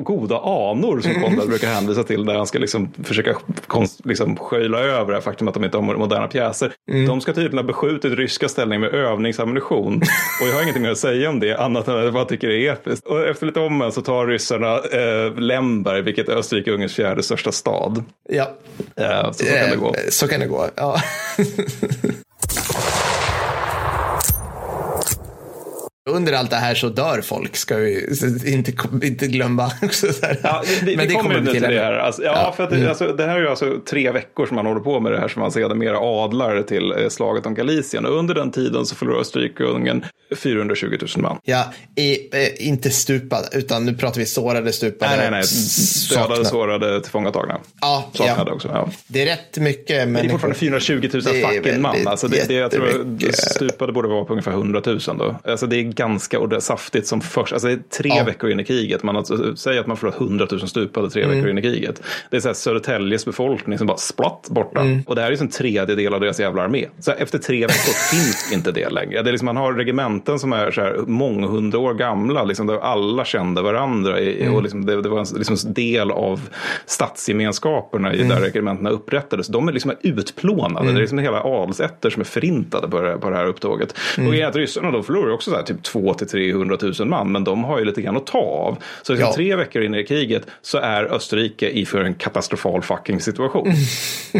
goda 0.04 0.38
anor 0.38 1.02
som 1.02 1.14
Konrad 1.14 1.48
brukar 1.50 1.68
hänvisa 1.68 2.04
till 2.04 2.26
där 2.26 2.36
han 2.36 2.48
ska 2.48 2.60
liksom 2.60 2.94
försöka 3.04 3.36
konst, 3.68 4.06
liksom 4.06 4.36
sköjla 4.38 4.80
över 4.80 5.08
det 5.08 5.14
här 5.14 5.22
faktum 5.22 5.48
att 5.48 5.54
de 5.54 5.64
inte 5.64 5.78
har 5.78 5.98
moderna 5.98 6.28
pjäser. 6.28 6.72
De 7.08 7.22
ska 7.22 7.34
tydligen 7.34 7.58
ha 7.58 7.64
beskjutit 7.64 8.14
ryska 8.14 8.50
ställningar 8.50 8.80
med 8.80 8.94
övningsammunition 8.94 9.96
och 10.42 10.48
jag 10.48 10.54
har 10.54 10.62
ingenting 10.62 10.84
mer 10.84 10.92
att 10.92 10.98
säga 10.98 11.30
om 11.30 11.40
det 11.40 11.56
annat 11.56 11.88
än 11.88 11.98
att 11.98 12.04
jag 12.04 12.14
bara 12.14 12.26
tycker 12.26 12.48
det 12.48 12.68
är 12.68 12.74
episkt. 12.74 13.08
Och 13.08 13.28
efter 13.28 13.46
lite 13.46 13.60
om 13.60 13.92
så 13.94 14.02
tar 14.02 14.28
ryssarna 14.28 14.76
eh, 14.76 15.36
Lemberg, 15.36 16.02
vilket 16.02 16.30
är 16.30 16.36
Österrike-Ungerns 16.36 16.94
fjärde 16.96 17.24
största 17.24 17.52
stad. 17.52 18.04
ja. 18.30 18.52
Eh, 18.96 19.32
så, 19.32 19.34
så 19.34 19.46
kan 19.46 19.70
det 19.70 19.76
gå. 19.76 19.96
Så 20.10 20.28
kan 20.28 20.40
det 20.40 20.48
gå, 20.48 20.70
ja. 20.76 21.02
Under 26.08 26.34
allt 26.34 26.50
det 26.50 26.56
här 26.56 26.76
så 26.76 26.90
dör 26.90 27.22
folk, 27.22 27.56
ska 27.58 27.76
vi 27.78 28.16
inte, 28.46 28.72
inte 29.04 29.28
glömma. 29.28 29.72
också 29.82 30.14
så. 30.14 30.26
Ja, 30.44 30.64
vi, 30.84 30.98
Men 30.98 31.08
vi 31.08 31.14
kommer 31.14 31.40
nu 31.40 31.52
till 31.52 31.62
det 31.62 31.68
här. 31.80 31.94
Alltså, 31.94 32.24
ja, 32.24 32.32
Ja. 32.36 32.54
För 32.58 32.64
att, 32.64 32.70
det- 32.70 32.90
alltså, 32.90 33.08
det 33.14 33.26
här 33.26 33.36
är 33.36 33.40
ju 33.42 33.48
alltså 33.50 33.80
tre 33.90 34.12
veckor 34.12 34.46
som 34.46 34.56
man 34.56 34.66
håller 34.66 34.82
på 34.82 35.00
med 35.00 35.12
det 35.12 35.20
här 35.20 35.28
som 35.28 35.40
man 35.42 35.52
sedermera 35.52 35.98
adlar 36.00 36.62
till 36.64 36.92
eh, 36.92 37.10
slaget 37.10 37.46
om 37.46 37.54
Galicien. 37.56 38.06
Och 38.06 38.18
under 38.18 38.36
den 38.36 38.52
tiden 38.52 38.86
så 38.86 38.96
förlorar 38.96 39.20
Österrike 39.20 39.64
och 39.64 39.76
Ungern 39.76 40.06
420 40.36 40.98
000 41.02 41.10
man. 41.24 41.38
Ja, 41.44 41.74
i, 41.96 42.12
eh, 42.38 42.68
inte 42.68 42.90
stupade, 42.90 43.48
utan 43.52 43.86
nu 43.86 43.94
pratar 43.94 44.20
vi 44.20 44.26
sårade, 44.26 44.72
stupade. 44.74 45.12
Nej, 45.18 45.32
nej, 45.32 45.44
nej. 46.12 46.18
Dödade, 46.28 46.46
sårade, 46.46 47.02
tillfångatagna. 47.02 47.58
Ja, 47.82 48.10
Saknade 48.14 48.50
ja. 48.50 48.56
också. 48.56 48.68
Ja. 48.74 48.90
Det 49.08 49.22
är 49.22 49.26
rätt 49.26 49.58
mycket 49.58 49.88
Men 49.88 49.98
det 49.98 50.02
är 50.02 50.06
människor. 50.06 50.30
fortfarande 50.32 50.60
420 50.60 51.10
000 51.14 51.24
Det 51.24 51.42
är 51.42 51.48
fucking 51.62 51.82
man. 51.82 51.96
Alltså 52.08 52.28
det, 52.28 52.48
det, 52.48 52.54
jag 52.54 52.72
tror 52.72 53.04
det 53.06 53.34
stupade 53.38 53.94
borde 53.94 54.08
vara 54.08 54.26
på 54.26 54.34
ungefär 54.34 54.52
100 54.52 54.82
000 54.86 55.00
då. 55.06 55.40
Alltså 55.44 55.68
det 55.68 55.76
är 55.76 55.92
ganska 55.98 56.38
är 56.38 56.60
saftigt 56.60 57.08
som 57.08 57.22
först. 57.22 57.54
Alltså 57.54 57.68
det 57.68 57.74
är 57.74 57.80
tre 58.02 58.10
Ja. 58.18 58.24
veckor 58.24 58.50
in 58.52 58.60
i 58.60 58.64
kriget. 58.64 59.04
Man 59.04 59.18
alltså, 59.18 59.56
säger 59.56 59.80
att 59.82 59.88
man 59.88 59.98
förlorat 59.98 60.22
100 60.22 60.48
000 60.52 60.60
stupade 60.68 61.10
tre 61.10 61.24
Mm. 61.24 61.36
veckor 61.36 61.50
in 61.50 61.58
i 61.58 61.62
kriget. 61.62 62.02
Det 62.32 62.38
är 62.38 62.42
så 62.42 62.48
här 62.50 62.54
Södertäljes 62.54 63.26
befolkning 63.26 63.78
som 63.78 63.88
bara 63.88 63.98
splatt 63.98 64.48
borta. 64.50 64.82
Mm. 64.82 65.02
Och 65.08 65.16
det 65.16 65.22
här 65.22 65.32
är 65.32 65.36
ju 65.36 65.42
en 65.42 65.50
tredjedel 65.50 66.14
av 66.14 66.20
deras 66.22 66.40
jävla 66.40 66.62
armé. 66.64 66.86
Så 67.00 67.12
efter 67.12 67.38
tre 67.40 67.60
veckor 67.62 67.94
finns 68.12 68.52
inte 68.54 68.72
det 68.72 68.90
längre. 68.90 69.22
Det 69.22 69.30
är 69.30 69.32
liksom, 69.32 69.46
man 69.46 69.58
har 69.58 69.74
regementen 69.74 70.40
som 70.40 70.54
är 70.54 70.72
så 70.72 70.82
här 70.82 70.98
månghundra 71.08 71.80
år 71.80 71.94
gamla. 71.94 72.44
Liksom, 72.44 72.68
där 72.68 72.78
alla 72.80 73.26
kände 73.26 73.62
varandra. 73.62 74.20
I, 74.20 74.38
Mm. 74.42 74.54
och 74.56 74.64
liksom, 74.64 74.86
det, 74.86 75.02
det 75.02 75.10
var 75.10 75.20
en 75.20 75.26
liksom, 75.38 75.74
del 75.74 76.12
av 76.12 76.50
statsgemenskaperna 76.86 78.14
i 78.14 78.18
Mm. 78.22 78.30
där 78.30 78.42
regementena 78.42 78.90
upprättades. 78.90 79.48
De 79.48 79.68
är 79.68 79.72
liksom 79.72 79.92
utplånade. 80.02 80.88
Det 80.88 80.94
är 80.94 81.02
liksom 81.02 81.20
hela 81.20 81.42
adelsätter 81.44 82.10
som 82.10 82.20
är 82.22 82.26
förintade 82.26 82.88
på 82.88 83.02
det, 83.02 83.18
på 83.18 83.30
det 83.30 83.36
här 83.36 83.46
upptåget. 83.46 83.96
Mm. 84.18 84.30
Och 84.30 84.36
att 84.48 84.56
ryssarna 84.56 84.92
de 84.92 85.04
förlorar 85.04 85.32
också 85.34 85.50
så 85.52 85.56
här, 85.58 85.64
typ 85.64 85.87
2 85.92 86.14
till 86.14 86.28
300 86.28 86.78
000 87.00 87.08
man. 87.08 87.32
Men 87.32 87.44
de 87.44 87.64
har 87.64 87.80
ju 87.80 87.86
lite 87.86 88.02
grann 88.02 88.18
att 88.18 88.28
ta 88.28 88.38
av. 88.40 88.78
Så 89.04 89.14
liksom, 89.14 89.28
Ja. 89.30 89.36
tre 89.36 89.56
veckor 89.56 89.82
in 89.84 89.96
i 89.96 90.04
kriget 90.04 90.44
så 90.62 90.78
är 90.78 91.04
Österrike 91.14 91.70
i 91.70 91.86
för 91.86 92.04
en 92.04 92.14
katastrofal 92.14 92.82
fucking 92.82 93.22
situation. 93.22 93.74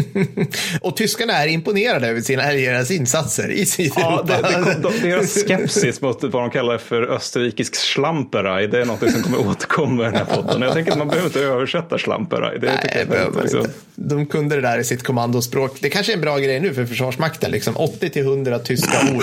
Och 0.80 0.96
tyskarna 0.96 1.32
är 1.32 1.46
imponerade 1.46 2.08
över 2.08 2.20
sina 2.20 2.42
allierades 2.42 2.90
insatser 2.90 3.50
i 3.50 3.60
Ja, 3.60 3.66
Sydeuropa. 3.66 4.22
det, 4.22 4.48
det, 4.48 4.72
kom- 4.74 4.82
de, 5.02 5.08
deras 5.08 5.34
skepsis 5.46 6.00
mot 6.00 6.22
vad 6.22 6.32
de 6.42 6.50
kallar 6.50 6.78
för 6.78 7.02
österrikisk 7.02 7.76
schlamperei, 7.76 8.66
det 8.66 8.80
är 8.80 8.84
något 8.84 9.10
som 9.12 9.22
kommer 9.22 9.48
återkomma 9.50 10.02
i 10.02 10.04
den 10.04 10.14
här 10.14 10.24
podden. 10.24 10.62
Jag 10.62 10.72
tänker 10.74 10.92
att 10.92 10.98
man 10.98 11.08
behöver 11.08 11.26
inte 11.28 11.40
översätta 11.40 11.98
schlamperei. 11.98 12.58
Det 12.58 12.66
Nej, 12.66 12.96
jag 12.98 13.08
behöver 13.08 13.42
liksom, 13.42 13.60
inte. 13.60 13.72
De 13.94 14.26
kunde 14.26 14.54
det 14.54 14.60
där 14.62 14.78
i 14.78 14.84
sitt 14.84 15.02
kommandospråk. 15.02 15.76
Det 15.80 15.90
kanske 15.90 16.12
är 16.12 16.14
en 16.14 16.20
bra 16.20 16.38
grej 16.38 16.60
nu 16.60 16.74
för 16.74 16.86
Försvarsmakten. 16.86 17.50
Liksom 17.50 17.76
80 17.76 18.08
till 18.10 18.22
100 18.22 18.58
tyska 18.58 18.98
ord. 19.14 19.22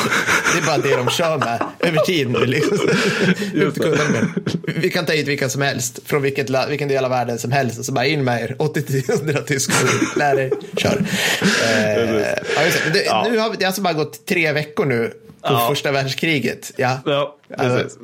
Det 0.53 0.59
är 0.61 0.65
bara 0.65 0.77
det 0.77 0.95
de 0.95 1.09
kör 1.09 1.37
med 1.37 1.63
över 1.79 1.97
tid 1.99 2.14
nu. 2.23 2.45
Liksom. 2.45 2.77
Vi 4.75 4.89
kan 4.89 5.05
ta 5.05 5.13
hit 5.13 5.27
vilka 5.27 5.49
som 5.49 5.61
helst 5.61 5.99
från 6.05 6.21
vilket, 6.21 6.69
vilken 6.69 6.87
del 6.87 7.03
av 7.05 7.09
världen 7.11 7.39
som 7.39 7.51
helst 7.51 7.79
och 7.79 7.85
så 7.85 7.91
bara 7.91 8.05
in 8.05 8.23
med 8.23 8.41
er. 8.43 8.55
80 8.59 8.81
till 8.81 9.09
100 9.09 9.41
tyska 9.41 9.73
ord. 9.83 10.17
Lär 10.17 10.39
er. 10.39 10.51
Kör. 10.77 11.01
Eh, 11.65 12.21
ja, 12.55 12.91
det. 12.93 13.05
Ja. 13.05 13.27
Nu 13.31 13.37
har 13.37 13.55
det 13.59 13.65
alltså 13.65 13.81
bara 13.81 13.93
gått 13.93 14.25
tre 14.25 14.51
veckor 14.51 14.85
nu 14.85 15.07
på 15.41 15.53
Ja. 15.53 15.65
första 15.69 15.91
världskriget. 15.91 16.71
Ja. 16.77 16.99
Ja, 17.05 17.37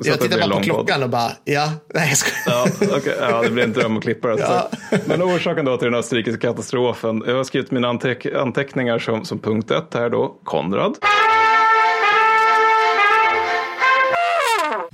jag 0.04 0.20
tittar 0.20 0.28
bara 0.38 0.42
på 0.42 0.48
lång 0.48 0.58
podd. 0.58 0.64
klockan 0.64 1.02
och 1.02 1.08
bara, 1.10 1.32
ja, 1.44 1.72
nej 1.94 2.08
jag 2.08 2.18
skojar. 2.18 2.68
Ja, 2.80 2.96
okay. 2.96 3.14
ja, 3.20 3.42
det 3.42 3.50
blir 3.50 3.64
en 3.64 3.72
dröm 3.72 3.96
att 3.96 4.02
klippa 4.02 4.28
det. 4.28 4.40
Ja. 4.40 4.70
Men 5.04 5.22
orsaken 5.22 5.64
då 5.64 5.76
till 5.76 5.84
den 5.84 5.94
österrikiska 5.94 6.40
katastrofen. 6.40 7.22
Jag 7.26 7.34
har 7.36 7.44
skrivit 7.44 7.70
mina 7.70 7.88
anteck 7.88 8.26
anteckningar 8.26 8.98
som, 8.98 9.24
som 9.24 9.38
punkt 9.38 9.70
ett 9.70 9.94
här 9.94 10.10
då. 10.10 10.36
Konrad. 10.44 10.96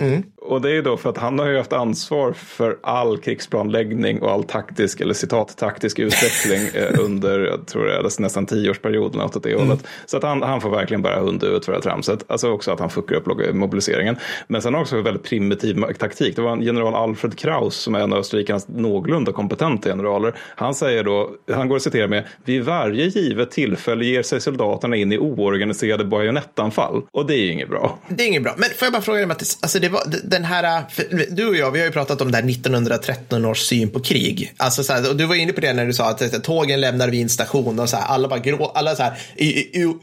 Mhm. 0.01 0.38
Och 0.49 0.61
det 0.61 0.69
är 0.69 0.73
ju 0.73 0.83
då 0.83 0.97
för 0.97 1.11
att 1.11 1.19
han 1.19 1.39
har 1.39 1.47
ju 1.47 1.57
haft 1.57 1.73
ansvar 1.73 2.33
för 2.33 2.79
all 2.83 3.19
krigsplanläggning 3.19 4.23
och 4.23 4.31
all 4.31 4.45
taktisk, 4.45 5.01
eller 5.01 5.15
citat, 5.15 5.57
taktisk 5.57 5.99
utveckling 5.99 6.61
eh, 6.83 7.05
under, 7.05 7.41
jag 7.41 7.67
tror 7.67 7.87
det 7.87 7.97
är 7.97 8.21
nästan 8.23 8.47
tioårsperiod 8.47 9.13
eller 9.13 9.23
något 9.23 9.37
åt 9.37 9.43
det 9.43 9.55
hållet. 9.55 9.87
Så 10.07 10.17
att 10.17 10.23
han, 10.23 10.43
han 10.43 10.61
får 10.61 10.71
verkligen 10.71 11.03
bära 11.03 11.21
hundhuvudet 11.21 11.65
för 11.65 11.73
det 11.73 11.79
här 11.79 11.83
tramset. 11.83 12.25
Alltså 12.27 12.51
också 12.51 12.73
att 12.73 12.81
han 12.81 12.91
fuckar 12.91 13.17
upp 13.17 13.55
mobiliseringen. 13.55 14.17
Men 14.47 14.63
sen 14.63 14.75
också 14.75 14.97
en 14.97 15.03
väldigt 15.03 15.23
primitiv 15.23 15.85
taktik. 15.99 16.37
Det 16.37 16.43
var 16.43 16.53
en 16.53 16.63
general 16.63 16.95
Alfred 16.95 17.39
Kraus 17.39 17.75
som 17.77 17.95
är 17.95 18.01
en 18.01 18.13
av 18.13 18.19
Österrikens 18.19 18.69
någorlunda 18.69 19.33
kompetenta 19.33 19.89
generaler. 19.89 20.35
Han 20.57 20.75
säger 20.75 21.05
då, 21.05 21.31
han 21.53 21.69
går 21.69 21.77
att 21.77 21.83
citera 21.83 22.09
med, 22.09 22.25
vid 22.45 22.65
varje 22.65 23.05
givet 23.05 23.51
tillfälle 23.51 24.05
ger 24.05 24.23
sig 24.23 24.41
soldaterna 24.41 24.97
in 24.97 25.13
i 25.13 25.19
oorganiserade 25.19 26.05
bajonettanfall. 26.05 27.03
Och 27.11 27.27
det 27.27 27.35
är 27.35 27.43
ju 27.43 27.53
inget 27.53 27.69
bra. 27.69 27.99
Det 28.09 28.23
är 28.23 28.27
inget 28.27 28.43
bra. 28.43 28.55
Men 28.57 28.69
får 28.69 28.87
jag 28.87 28.93
bara 28.93 29.03
fråga 29.03 29.19
dig 29.19 29.27
Mattis, 29.27 29.59
alltså 29.63 29.79
det 29.79 29.89
var 29.89 30.03
den 30.39 30.45
här, 30.45 30.85
för 30.91 31.05
du 31.31 31.47
och 31.49 31.57
jag, 31.57 31.71
vi 31.71 31.79
har 31.79 31.87
ju 31.87 31.93
pratat 31.93 32.21
om 32.21 32.31
det 32.31 32.37
här 32.39 32.51
1913 32.51 33.45
års 33.45 33.59
syn 33.59 33.91
på 33.91 34.01
krig. 34.01 34.55
Alltså 34.57 34.85
så 34.85 34.93
här, 34.93 35.11
och 35.11 35.17
du 35.17 35.25
var 35.27 35.35
inne 35.35 35.53
på 35.53 35.61
det 35.61 35.73
när 35.73 35.87
du 35.87 35.93
sa 35.93 36.11
att, 36.11 36.45
tågen 36.45 36.81
lämnar 36.81 37.09
Wiens 37.09 37.33
station 37.33 37.79
och 37.81 37.89
så 37.89 37.97
här, 37.97 38.05
alla 38.07 38.29
bara 38.29 38.39
grå, 38.39 38.73
alla 38.75 38.97
så 38.97 39.03
här 39.03 39.13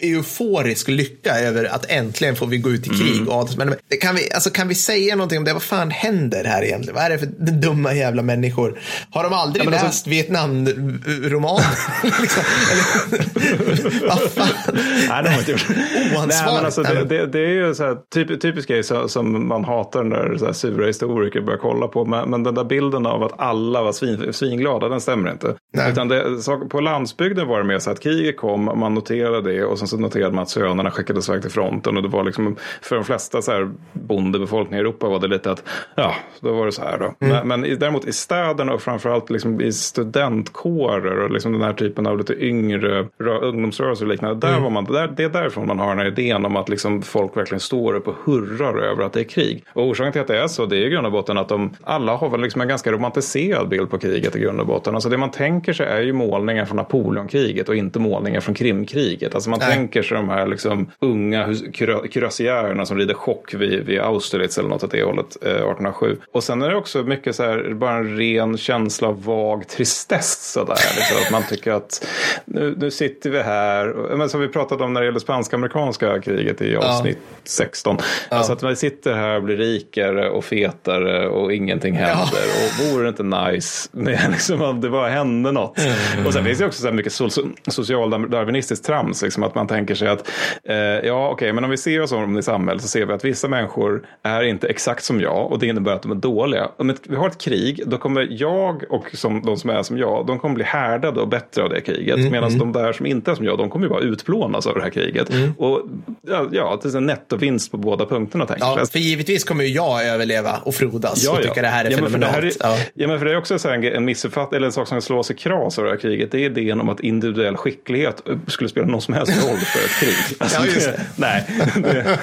euforisk 0.02 0.88
lycka 0.88 1.40
över 1.40 1.66
att 1.66 1.92
äntligen 1.92 2.36
får 2.36 2.48
vi 2.48 2.58
gå 2.58 2.70
ut 2.70 2.88
i 2.88 2.90
krig. 2.90 3.30
Och, 3.30 3.50
men 3.58 3.76
kan 4.02 4.16
vi, 4.16 4.34
alltså, 4.34 4.50
kan 4.50 4.68
vi 4.68 4.76
säga 4.76 5.16
någonting 5.16 5.38
om 5.38 5.44
det? 5.44 5.54
Vad 5.54 5.64
fan 5.64 5.92
händer 5.92 6.44
här 6.44 6.64
egentligen? 6.64 6.96
Vad 6.96 7.04
är 7.04 7.10
det 7.10 7.18
för 7.20 7.28
dumma 7.52 7.94
jävla 7.94 8.22
människor? 8.22 8.80
Har 9.10 9.24
de 9.24 9.34
aldrig 9.34 9.66
Ja, 9.66 9.70
alltså- 9.72 9.86
läst 9.86 10.08
Vietnam-romaner? 10.08 11.66
liksom, 12.22 12.44
eller, 12.72 14.08
vad 14.10 14.32
fan? 14.32 14.48
Nej, 14.74 15.08
det 15.08 15.14
har 15.14 15.24
man 15.24 15.40
inte 15.40 15.52
gjort. 15.52 15.66
Nej, 15.70 16.18
Oansvarigt. 16.18 16.56
men 16.56 16.66
alltså, 16.66 16.84
det, 16.84 17.06
det, 17.06 17.28
det 17.28 17.40
är 17.40 17.50
ju 17.68 17.76
så 17.76 17.84
här, 17.84 17.98
typ, 18.14 18.42
typisk 18.42 18.68
grej 18.68 18.84
som 19.08 19.48
man 19.48 19.66
hatar 19.66 20.04
när 20.16 20.38
så 20.38 20.46
här, 20.46 20.54
sura 20.54 20.86
historiker 20.86 21.42
börjar 21.42 21.60
kolla 21.60 21.88
på. 21.88 22.06
Men, 22.06 22.30
men 22.30 22.44
den 22.44 22.56
där 22.56 22.64
bilden 22.64 23.06
av 23.06 23.24
att 23.24 23.34
alla 23.38 23.84
var 23.84 23.92
svin, 23.92 24.34
svinglada, 24.34 24.90
den 24.90 25.02
stämmer 25.02 25.32
inte. 25.32 25.56
Nej. 25.74 25.92
Utan 25.92 26.08
det, 26.08 26.38
så, 26.42 26.58
på 26.58 26.80
landsbygden 26.80 27.48
var 27.48 27.58
det 27.58 27.64
mer 27.64 27.80
så 27.80 27.92
att 27.92 28.00
kriget 28.00 28.38
kom, 28.38 28.64
man 28.80 28.94
noterade 28.94 29.52
det 29.52 29.64
och 29.66 29.80
sen 29.80 29.88
så 29.88 29.98
noterade 29.98 30.36
man 30.36 30.42
att 30.42 30.50
sönerna 30.50 30.92
skickades 30.92 31.30
iväg 31.30 31.42
till 31.42 31.52
fronten. 31.52 31.98
Och 31.98 32.04
det 32.04 32.10
var 32.10 32.24
liksom, 32.24 32.56
för 32.82 32.96
de 32.96 33.06
flesta 33.06 33.42
så 33.42 33.52
här, 33.52 33.72
bondebefolkningen 33.94 34.78
i 34.86 34.90
Europa 34.90 35.10
var 35.10 35.20
det 35.20 35.28
lite 35.28 35.52
att, 35.52 35.64
ja, 35.96 36.16
då 36.40 36.54
var 36.54 36.66
det 36.66 36.72
så 36.72 36.82
här 36.82 36.98
då. 36.98 37.14
Men, 37.20 37.48
men 37.48 37.66
i- 37.66 37.76
däremot 37.76 38.06
i 38.06 38.14
städerna 38.14 38.74
och 38.74 38.82
framförallt 38.82 39.30
liksom 39.30 39.62
i 39.62 39.72
studentkårer 39.74 41.20
och 41.20 41.32
liksom 41.32 41.52
den 41.52 41.62
här 41.62 41.74
typen 41.74 42.08
av 42.08 42.18
lite 42.18 42.34
yngre 42.46 43.02
rö- 43.20 43.42
ungdomsrörelser 43.42 44.06
och 44.06 44.12
liknande. 44.12 44.48
Där 44.48 44.60
var 44.60 44.70
man, 44.70 44.86
där, 44.86 45.14
det 45.18 45.24
är 45.24 45.30
därifrån 45.30 45.68
man 45.68 45.80
har 45.80 45.90
den 45.90 45.98
här 46.00 46.06
idén 46.06 46.46
om 46.46 46.56
att 46.56 46.70
liksom 46.70 47.02
folk 47.02 47.38
verkligen 47.38 47.60
står 47.60 47.94
upp 47.96 48.08
och 48.08 48.16
hurrar 48.26 48.78
över 48.78 49.04
att 49.04 49.14
det 49.14 49.20
är 49.20 49.24
krig. 49.24 49.64
Och 49.74 49.88
orsaken 49.88 50.05
till 50.12 50.22
att 50.22 50.28
det 50.28 50.38
är 50.40 50.48
så, 50.48 50.66
det 50.66 50.78
är 50.78 50.82
i 50.82 50.90
grund 50.90 51.06
och 51.06 51.12
botten 51.12 51.38
att 51.38 51.50
de 51.50 51.74
alla 51.84 52.16
har 52.16 52.30
väl 52.30 52.42
liksom 52.42 52.62
en 52.62 52.68
ganska 52.68 52.92
romantiserad 52.92 53.70
bild 53.70 53.90
på 53.90 53.98
kriget 53.98 54.36
i 54.36 54.40
grund 54.40 54.60
och 54.60 54.68
botten. 54.68 54.96
Alltså 54.96 55.10
det 55.10 55.18
man 55.18 55.32
tänker 55.32 55.74
sig 55.74 55.86
är 55.88 56.02
ju 56.02 56.14
målningar 56.14 56.66
från 56.66 56.78
Napoleonkriget 56.78 57.70
och 57.70 57.76
inte 57.76 58.00
målningar 58.00 58.40
från 58.40 58.56
Krimkriget. 58.56 59.36
Alltså 59.36 59.50
man 59.50 59.60
Nej. 59.60 59.74
tänker 59.76 60.02
sig 60.04 60.18
de 60.18 60.30
här 60.30 60.48
liksom 60.48 60.92
unga 61.00 61.46
hus- 61.46 61.64
kura- 61.74 62.08
kürassiärerna 62.08 62.86
som 62.86 62.98
rider 62.98 63.14
chock 63.14 63.54
vid, 63.54 63.86
vid 63.86 64.00
Austerlitz 64.00 64.58
eller 64.58 64.70
något 64.70 64.84
åt 64.84 64.92
det 64.92 65.04
hållet, 65.04 65.38
eh, 65.42 65.50
1807. 65.52 66.18
Och 66.32 66.44
sen 66.44 66.62
är 66.62 66.70
det 66.70 66.76
också 66.76 67.04
mycket 67.04 67.36
så 67.36 67.44
här, 67.44 67.74
bara 67.74 67.94
en 67.96 68.18
ren 68.18 68.58
känsla 68.58 69.08
av 69.08 69.24
vag 69.24 69.68
tristess 69.68 70.52
sådär. 70.54 70.78
Liksom, 70.96 71.18
att 71.26 71.32
man 71.32 71.44
tycker 71.50 71.72
att 71.72 72.08
nu, 72.46 72.76
nu 72.78 72.92
sitter 72.92 73.30
vi 73.30 73.42
här, 73.42 73.88
men 74.18 74.30
som 74.30 74.42
vi 74.42 74.48
pratade 74.48 74.84
om 74.84 74.94
när 74.94 75.02
det 75.02 75.06
gäller 75.06 75.20
spanska-amerikanska 75.20 76.22
kriget 76.22 76.62
i 76.62 76.76
avsnitt 76.76 77.18
16. 77.44 77.98
Alltså 78.30 78.54
att 78.54 78.62
man 78.62 78.76
sitter 78.76 79.14
här 79.14 79.36
och 79.36 79.44
blir 79.44 79.58
rikare 79.96 80.30
och 80.30 80.46
fetare 80.46 81.28
och 81.28 81.54
ingenting 81.54 81.96
händer. 81.96 82.42
Och 82.66 82.86
vore 82.86 83.04
det 83.04 83.10
inte 83.10 83.24
nice 83.24 83.90
med 83.92 84.20
liksom, 84.32 84.62
att 84.62 84.82
det 84.82 84.90
bara 84.90 85.10
hände 85.10 85.52
något. 85.52 85.80
Och 86.26 86.34
sen 86.34 86.46
finns 86.46 86.60
det 86.60 86.66
också 86.66 86.82
så 86.82 86.92
mycket 86.92 87.14
so- 87.14 87.54
socialdarwinistiskt 87.68 88.86
trams. 88.86 89.22
Liksom, 89.22 89.44
att 89.44 89.56
man 89.56 89.68
tänker 89.68 89.96
sig 89.96 90.08
att 90.08 90.32
eh, 90.64 90.76
ja 90.78 91.30
okej 91.30 91.54
men 91.54 91.64
om 91.64 91.70
vi 91.70 91.78
ser 91.78 92.02
oss 92.02 92.12
om 92.12 92.38
i 92.38 92.44
samhället 92.44 92.82
så 92.82 92.88
ser 92.88 93.06
vi 93.06 93.14
att 93.14 93.26
vissa 93.26 93.48
människor 93.48 94.08
är 94.24 94.44
inte 94.44 94.68
exakt 94.68 95.04
som 95.04 95.22
jag 95.22 95.52
och 95.52 95.60
det 95.60 95.68
innebär 95.68 95.94
att 95.94 96.02
de 96.02 96.12
är 96.12 96.16
dåliga. 96.16 96.70
Om 96.78 96.90
ett, 96.90 97.02
vi 97.04 97.16
har 97.16 97.28
ett 97.28 97.42
krig 97.42 97.84
då 97.86 97.98
kommer 97.98 98.28
jag 98.32 98.84
och 98.90 99.06
som, 99.14 99.42
de 99.42 99.58
som 99.58 99.70
är 99.70 99.84
som 99.84 99.98
jag 99.98 100.26
de 100.26 100.40
kommer 100.40 100.56
bli 100.56 100.64
härdade 100.64 101.22
och 101.22 101.28
bättre 101.28 101.64
av 101.64 101.70
det 101.70 101.82
kriget. 101.82 102.32
Medan 102.32 102.58
de 102.58 102.72
där 102.72 102.94
som 102.94 103.06
inte 103.06 103.32
är 103.32 103.36
som 103.36 103.46
jag 103.46 103.58
de 103.58 103.70
kommer 103.70 103.86
ju 103.86 103.90
bara 103.90 104.02
utplånas 104.02 104.68
av 104.68 104.76
det 104.76 104.82
här 104.82 104.90
kriget. 104.90 105.30
Och 105.58 105.82
ja, 106.22 106.48
ja, 106.52 106.80
det 106.84 106.94
är 106.94 106.98
en 106.98 107.06
nettovinst 107.06 107.72
på 107.72 107.78
båda 107.78 108.06
punkterna 108.06 108.46
tänker 108.46 108.66
jag. 108.66 108.80
Ja, 108.80 108.86
för 108.86 109.00
givetvis 109.00 109.44
kommer 109.44 109.64
ju 109.64 109.70
jag 109.70 109.85
överleva 109.94 110.60
och 110.64 110.76
frodas 110.76 111.28
och 111.28 111.42
tycka 111.42 111.62
det 111.62 111.68
här 111.68 111.86
är 111.86 111.90
ja, 111.90 111.98
fenomenalt. 111.98 112.34
här 112.36 112.42
är, 112.42 112.52
ja. 112.60 112.78
ja, 112.94 113.08
men 113.08 113.20
för 113.20 113.26
det 113.26 113.32
är 113.32 113.38
också 113.38 113.60
så 113.60 113.70
en, 113.70 113.84
en 113.84 114.06
missuppfattning, 114.06 114.58
eller 114.58 114.68
en 114.68 114.74
sak 114.74 114.88
som 114.88 115.02
slås 115.02 115.32
i 115.32 115.34
kras 115.34 115.78
av 115.80 115.86
det 115.86 115.92
här 115.92 115.98
kriget. 115.98 116.32
Det 116.32 116.38
är 116.40 116.46
idén 116.46 116.82
om 116.82 116.90
att 116.90 117.00
individuell 117.00 117.58
skicklighet 117.58 118.22
skulle 118.48 118.70
spela 118.70 118.86
någon 118.88 119.02
som 119.02 119.14
helst 119.14 119.32
roll 119.48 119.58
för 119.58 119.80
ett 119.86 120.00
krig. 120.00 120.38
Alltså, 120.40 120.60
Ja, 120.66 120.66
just 120.66 120.86
det. 120.86 121.02
nej, 121.16 121.44
det, 121.76 122.18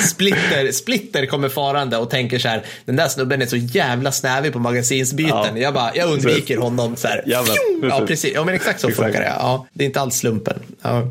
Splitter, 0.00 0.72
Splitter 0.72 1.26
kommer 1.26 1.48
farande 1.48 1.96
och 1.96 2.10
tänker 2.10 2.38
så 2.38 2.48
här, 2.48 2.62
den 2.84 2.96
där 2.96 3.08
snubben 3.08 3.42
är 3.42 3.46
så 3.46 3.56
jävla 3.56 4.12
snävig 4.12 4.52
på 4.52 4.58
magasinsbyten. 4.58 5.56
Ja. 5.56 5.58
Jag 5.62 5.74
bara, 5.74 5.90
jag 5.94 6.10
undviker 6.12 6.56
honom 6.58 6.96
så 6.96 7.08
här. 7.08 7.22
Ja, 7.26 7.44
men, 7.80 7.90
ja, 7.90 8.04
precis. 8.06 8.32
Ja, 8.34 8.44
men 8.44 8.54
exakt 8.54 8.80
så 8.80 8.88
Exakt. 8.88 9.04
funkar 9.06 9.20
det. 9.20 9.32
Ja, 9.38 9.66
det 9.72 9.84
är 9.84 9.86
inte 9.86 10.00
alls 10.00 10.16
slumpen. 10.16 10.58
Ja, 10.82 11.02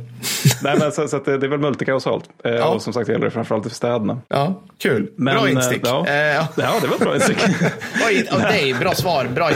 nej 0.64 0.76
men 0.80 0.92
så, 0.92 1.08
så 1.08 1.18
att 1.18 1.26
det, 1.26 1.38
det 1.38 1.46
är 1.46 1.50
väl 1.50 1.60
multikausalt. 1.60 2.24
Eh, 2.44 2.52
Ja. 2.52 2.68
Och 2.68 2.82
som 2.82 2.94
sagt 2.94 3.08
det 3.08 3.14
gäller 3.14 3.26
det 3.26 3.32
framförallt 3.32 3.68
i 3.68 3.70
städerna. 3.70 4.22
ja 4.28 4.62
kul. 4.78 4.91
Men, 5.16 5.36
bra 5.36 5.46
eh, 5.48 5.52
instick. 5.52 5.82
Ja, 5.86 6.06
Eh, 6.08 6.16
ja. 6.16 6.48
ja, 6.56 6.74
det 6.82 6.88
var 6.88 6.98
bra 6.98 7.16
instick. 7.16 7.38
Bra 8.00 8.12
in- 8.12 8.28
Av 8.32 8.40
dig, 8.42 8.74
bra 8.80 8.94
svar. 8.94 9.26
Bra 9.36 9.50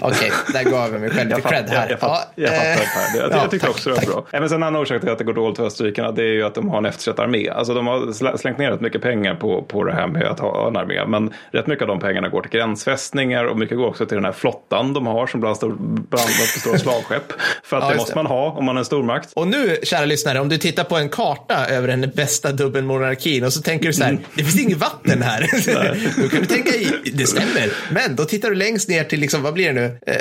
Okej, 0.00 0.32
där 0.52 0.64
gav 0.64 0.92
jag 0.92 1.00
mig 1.00 1.10
själv 1.10 1.28
lite 1.28 1.40
cred 1.40 1.68
här. 1.68 1.76
jag, 1.82 1.90
jag, 1.90 2.00
fatt, 2.00 2.32
Ja, 2.34 2.42
jag 2.44 2.50
fattar 2.54 2.70
eh, 2.82 2.86
här. 2.86 3.18
Jag, 3.18 3.30
ja, 3.32 3.36
jag 3.36 3.50
tyckte 3.50 3.66
tack, 3.66 3.74
också 3.76 3.90
det 3.90 4.06
var 4.06 4.12
bra. 4.14 4.26
Även 4.32 4.48
sen 4.48 4.56
en 4.56 4.62
annan 4.62 4.82
orsak 4.82 5.00
till 5.00 5.10
att 5.10 5.18
det 5.18 5.24
går 5.24 5.32
dåligt 5.34 5.56
för 5.56 5.66
österrikarna 5.66 6.12
det 6.12 6.22
är 6.22 6.26
ju 6.32 6.42
att 6.44 6.54
de 6.54 6.68
har 6.68 6.78
en 6.78 6.86
eftersatt 6.86 7.18
armé. 7.18 7.48
Alltså 7.48 7.74
de 7.74 7.86
har 7.86 7.98
sl- 7.98 8.36
slängt 8.36 8.58
ner 8.58 8.70
rätt 8.70 8.80
mycket 8.80 9.02
pengar 9.02 9.34
på, 9.34 9.62
på 9.62 9.84
det 9.84 9.92
här 9.92 10.06
med 10.06 10.24
att 10.24 10.40
ha 10.40 10.68
en 10.68 10.76
armé. 10.76 11.06
Men 11.06 11.32
rätt 11.52 11.66
mycket 11.66 11.82
av 11.82 11.88
de 11.88 12.00
pengarna 12.00 12.28
går 12.28 12.42
till 12.42 12.50
gränsfästningar 12.50 13.44
och 13.44 13.58
mycket 13.58 13.76
går 13.76 13.86
också 13.86 14.06
till 14.06 14.14
den 14.16 14.24
här 14.24 14.32
flottan 14.32 14.92
de 14.92 15.06
har 15.06 15.26
som 15.26 15.40
bland 15.40 15.56
bland 15.60 16.28
består 16.28 16.72
av 16.72 16.76
slagskepp. 16.76 17.32
För 17.64 17.76
att 17.76 17.88
det 17.90 17.96
måste 17.96 18.12
det. 18.12 18.16
man 18.16 18.26
ha 18.26 18.50
om 18.50 18.64
man 18.64 18.76
är 18.76 18.78
en 18.78 18.84
stormakt. 18.84 19.32
Och 19.34 19.48
nu, 19.48 19.76
kära 19.82 20.04
lyssnare, 20.04 20.40
om 20.40 20.48
du 20.48 20.58
tittar 20.58 20.84
på 20.84 20.96
en 20.96 21.08
karta 21.08 21.66
över 21.66 21.88
den 21.88 22.10
bästa 22.14 22.52
dubbelmonarkin 22.52 23.44
och 23.44 23.52
så 23.52 23.62
tänker 23.62 23.86
du 23.86 23.92
så 23.92 24.04
här, 24.04 24.18
det 24.34 24.42
finns 24.42 24.60
inget 24.60 24.78
vatten 24.80 25.22
här. 25.22 25.40
då 26.22 26.28
kan 26.28 26.40
du 26.40 26.46
tänka 26.46 26.70
i, 26.76 27.10
det 27.14 27.26
stämmer. 27.26 27.72
Men 27.90 28.16
då 28.16 28.24
tittar 28.24 28.48
du 28.48 28.54
längst 28.54 28.88
ner 28.88 29.04
till, 29.04 29.20
liksom, 29.20 29.42
vad 29.42 29.54
blir 29.54 29.66
det 29.66 29.72
nu? 29.72 29.98
Eh, 30.06 30.14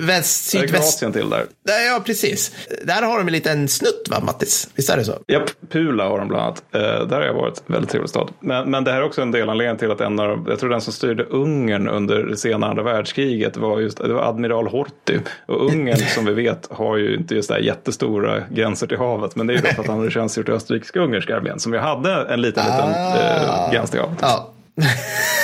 väst, 0.00 0.52
Det 0.52 0.58
sydväst. 0.58 1.00
Kroatien 1.00 1.12
till 1.12 1.30
där. 1.30 1.44
Ja, 1.86 2.02
precis. 2.06 2.52
Där 2.84 3.02
har 3.02 3.18
de 3.18 3.26
en 3.26 3.32
liten 3.32 3.68
snutt, 3.68 4.06
va, 4.10 4.20
Mattis? 4.22 4.68
Visst 4.74 4.90
är 4.90 4.96
det 4.96 5.04
så? 5.04 5.18
Japp, 5.28 5.50
Pula 5.72 6.08
har 6.08 6.18
de 6.18 6.28
bland 6.28 6.42
annat. 6.44 6.62
Eh, 6.74 6.80
där 6.80 7.16
har 7.16 7.22
jag 7.22 7.34
varit. 7.34 7.62
Väldigt 7.66 7.90
trevlig 7.90 8.10
stad. 8.10 8.30
Men, 8.40 8.70
men 8.70 8.84
det 8.84 8.90
här 8.92 8.98
är 8.98 9.04
också 9.04 9.22
en 9.22 9.30
delanledning 9.30 9.78
till 9.78 9.90
att 9.90 10.00
en 10.00 10.20
av 10.20 10.28
de- 10.28 10.46
jag 10.48 10.58
tror 10.58 10.70
den 10.70 10.80
som 10.80 10.92
styrde 10.92 11.24
Ungern 11.24 11.88
under 11.88 12.22
det 12.22 12.36
sena 12.36 12.66
andra 12.66 12.82
världskriget 12.82 13.56
var 13.56 13.80
just 13.80 13.98
det 13.98 14.12
var 14.12 14.22
admiral 14.28 14.66
Horthy. 14.68 15.18
Och 15.46 15.66
Ungern 15.66 15.96
som 16.14 16.24
vi 16.24 16.32
vet 16.32 16.66
har 16.70 16.96
ju 16.96 17.14
inte 17.16 17.34
just 17.34 17.48
det 17.48 17.54
här 17.54 17.62
jättestora 17.62 18.42
gränser 18.50 18.86
till 18.86 18.98
havet. 18.98 19.36
Men 19.36 19.46
det 19.46 19.52
är 19.52 19.56
ju 19.56 19.62
för 19.62 19.80
att 19.82 19.86
han 19.88 19.98
hade 19.98 20.10
tjänstgjort 20.10 20.48
i 20.48 20.52
österrikiska-ungerska 20.52 21.36
armén 21.36 21.58
som 21.60 21.72
ju 21.72 21.78
hade 21.78 22.12
en 22.12 22.40
liten, 22.40 22.64
liten 22.64 22.88
eh, 22.90 23.72
gräns 23.72 23.90
till 23.90 23.99
havet. 24.00 24.22
Ja. 24.22 24.59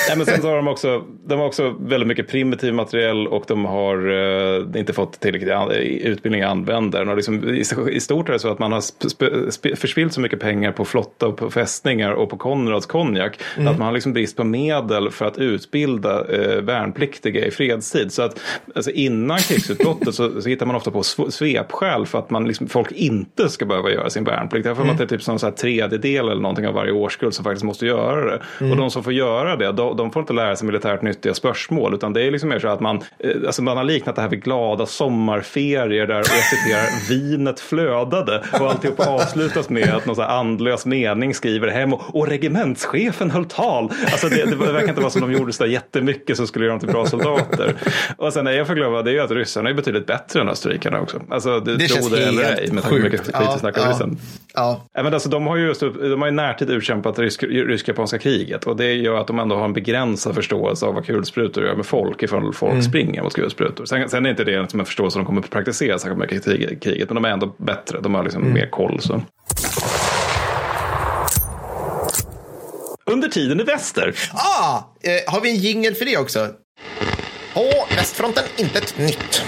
Nej, 0.07 0.17
men 0.17 0.25
sen 0.25 0.41
så 0.41 0.47
har 0.49 0.55
de 0.55 0.67
också, 0.67 1.03
de 1.25 1.39
har 1.39 1.45
också 1.45 1.75
väldigt 1.79 2.07
mycket 2.07 2.27
primitiv 2.27 2.73
materiell 2.73 3.27
och 3.27 3.43
de 3.47 3.65
har 3.65 4.09
eh, 4.55 4.79
inte 4.79 4.93
fått 4.93 5.19
tillräckligt 5.19 5.51
an, 5.51 5.71
utbildning 5.71 6.41
i 6.41 6.43
användaren. 6.43 7.09
Och 7.09 7.15
liksom, 7.15 7.49
i, 7.55 7.63
I 7.91 7.99
stort 7.99 8.29
är 8.29 8.33
det 8.33 8.39
så 8.39 8.49
att 8.51 8.59
man 8.59 8.71
har 8.71 8.81
sp, 8.81 8.95
sp, 9.13 9.21
sp, 9.55 9.65
förspilt 9.75 10.13
så 10.13 10.21
mycket 10.21 10.39
pengar 10.39 10.71
på 10.71 10.85
flotta 10.85 11.27
och 11.27 11.37
på 11.37 11.49
fästningar 11.51 12.11
och 12.11 12.29
på 12.29 12.37
Konrads 12.37 12.85
konjak 12.85 13.39
Mm. 13.57 13.67
att 13.67 13.77
man 13.77 13.85
har 13.85 13.93
liksom 13.93 14.13
brist 14.13 14.37
på 14.37 14.43
medel 14.43 15.11
för 15.11 15.25
att 15.25 15.37
utbilda 15.37 16.25
eh, 16.35 16.61
värnpliktiga 16.61 17.45
i 17.45 17.51
fredstid. 17.51 18.11
Så 18.13 18.21
att 18.21 18.39
alltså, 18.75 18.91
innan 18.91 19.37
krigsutbrottet 19.37 20.15
så, 20.15 20.41
så 20.41 20.49
hittar 20.49 20.65
man 20.65 20.75
ofta 20.75 20.91
på 20.91 21.01
sv- 21.01 21.29
svepskäl 21.29 22.05
för 22.05 22.19
att 22.19 22.29
man 22.29 22.47
liksom, 22.47 22.67
folk 22.67 22.91
inte 22.91 23.49
ska 23.49 23.65
behöva 23.65 23.89
göra 23.91 24.09
sin 24.09 24.23
värnplikt. 24.23 24.63
Därför 24.65 24.81
Mm. 24.81 24.91
att 24.91 24.97
det 24.97 25.03
är 25.03 25.07
typ 25.17 25.23
som 25.23 25.37
en 25.43 25.53
tredjedel 25.55 26.29
eller 26.29 26.41
någonting 26.41 26.67
av 26.67 26.73
varje 26.73 26.91
årskull 26.91 27.31
som 27.31 27.43
faktiskt 27.43 27.63
måste 27.65 27.85
göra 27.85 28.25
det. 28.25 28.41
Mm. 28.59 28.71
Och 28.71 28.77
de 28.77 28.91
som 28.91 29.03
får 29.03 29.13
göra 29.13 29.26
det, 29.59 29.71
de, 29.71 29.97
de 29.97 30.11
får 30.11 30.19
inte 30.19 30.33
lära 30.33 30.55
sig 30.55 30.65
militärt 30.65 31.01
nyttiga 31.01 31.33
spörsmål. 31.33 31.93
Utan 31.93 32.13
det 32.13 32.21
är 32.21 32.31
liksom 32.31 32.49
mer 32.49 32.59
så 32.59 32.67
att 32.67 32.79
man, 32.79 33.01
eh, 33.19 33.31
alltså 33.45 33.61
man 33.61 33.77
har 33.77 33.83
liknat 33.83 34.15
det 34.15 34.21
här 34.21 34.29
vid 34.29 34.43
glada 34.43 34.85
sommarferier 34.85 36.07
där, 36.07 36.19
och 36.19 36.25
jag 36.27 36.43
citerar, 36.43 37.09
vinet 37.09 37.59
flödade. 37.59 38.43
Och 38.53 38.69
alltihop 38.71 38.99
avslutas 38.99 39.69
med 39.69 39.89
att 39.95 40.05
någon 40.05 40.15
så 40.15 40.21
andlös 40.21 40.85
mening 40.85 41.33
skriver 41.33 41.67
hem 41.67 41.93
och, 41.93 42.15
och 42.15 42.27
regementschefen 42.27 43.31
höll 43.31 43.45
tal. 43.45 43.91
Alltså 44.11 44.29
det, 44.29 44.45
det 44.45 44.55
verkar 44.55 44.89
inte 44.89 45.01
vara 45.01 45.11
som 45.11 45.21
de 45.21 45.31
gjorde 45.31 45.53
så 45.53 45.63
där 45.63 45.71
jättemycket 45.71 46.37
så 46.37 46.47
skulle 46.47 46.65
göra 46.65 46.73
dem 46.73 46.79
till 46.79 46.89
bra 46.89 47.05
soldater. 47.05 47.73
Och 48.17 48.33
sen 48.33 48.47
är 48.47 48.51
jag 48.51 48.67
förglömma, 48.67 49.01
det 49.01 49.11
är 49.11 49.13
ju 49.13 49.19
att 49.19 49.31
ryssarna 49.31 49.69
är 49.69 49.73
betydligt 49.73 50.05
bättre 50.07 50.41
än 50.41 50.49
österrikarna 50.49 50.99
också. 51.01 51.21
Alltså 51.29 51.59
det, 51.59 51.75
Det 51.77 51.87
känns 51.87 52.09
helt 52.19 52.39
ej 52.59 52.67
med 52.71 52.73
mycket 52.73 52.83
sjukt. 52.89 53.25
skit 53.25 53.31
Ja, 53.33 53.59
ja. 53.75 53.81
Ja. 54.53 54.85
Ja, 54.93 55.03
men 55.03 55.13
alltså, 55.13 55.29
de 55.29 55.47
har 55.47 55.55
ju 55.55 55.65
just, 55.65 55.79
de 55.81 56.21
har 56.21 56.27
i 56.27 56.31
närtid 56.31 56.69
utkämpat 56.69 57.19
rysk- 57.19 57.47
rysk-japanska 57.67 58.17
kriget 58.17 58.63
och 58.63 58.75
det 58.75 58.93
gör 59.07 59.21
att 59.21 59.27
de 59.27 59.39
ändå 59.39 59.55
har 59.55 59.65
en 59.65 59.73
begränsad 59.73 60.35
förståelse 60.35 60.85
av 60.85 60.93
vad 60.93 61.05
kulsprutor 61.05 61.63
gör 61.63 61.75
med 61.75 61.85
folk 61.85 62.23
ifall 62.23 62.53
folk 62.53 62.71
Mm. 62.71 62.83
springer 62.83 63.23
mot 63.23 63.33
kulsprutor. 63.33 63.85
Sen, 63.85 64.09
sen 64.09 64.25
är 64.25 64.29
inte 64.29 64.43
det 64.43 64.71
som 64.71 64.79
en 64.79 64.85
förståelse 64.85 65.13
som 65.13 65.21
de 65.21 65.25
kommer 65.25 65.41
att 65.41 65.49
praktisera 65.49 65.99
särskilt 65.99 66.19
mycket 66.19 66.47
i 66.47 66.49
krig- 66.57 66.81
kriget, 66.83 67.09
men 67.09 67.15
de 67.15 67.25
är 67.25 67.29
ändå 67.29 67.55
bättre. 67.57 67.99
De 68.01 68.15
har 68.15 68.23
liksom 68.23 68.41
Mm. 68.41 68.53
mer 68.53 68.69
koll. 68.69 68.99
Så. 69.01 69.21
Under 73.05 73.27
tiden 73.27 73.59
i 73.59 73.63
väster. 73.63 74.15
Ah, 74.33 74.77
eh, 75.03 75.33
har 75.33 75.41
vi 75.41 75.49
en 75.49 75.55
jingel 75.55 75.95
för 75.95 76.05
det 76.05 76.17
också? 76.17 76.47
På 77.53 77.63
västfronten, 77.95 78.43
intet 78.57 78.97
nytt. 78.97 79.43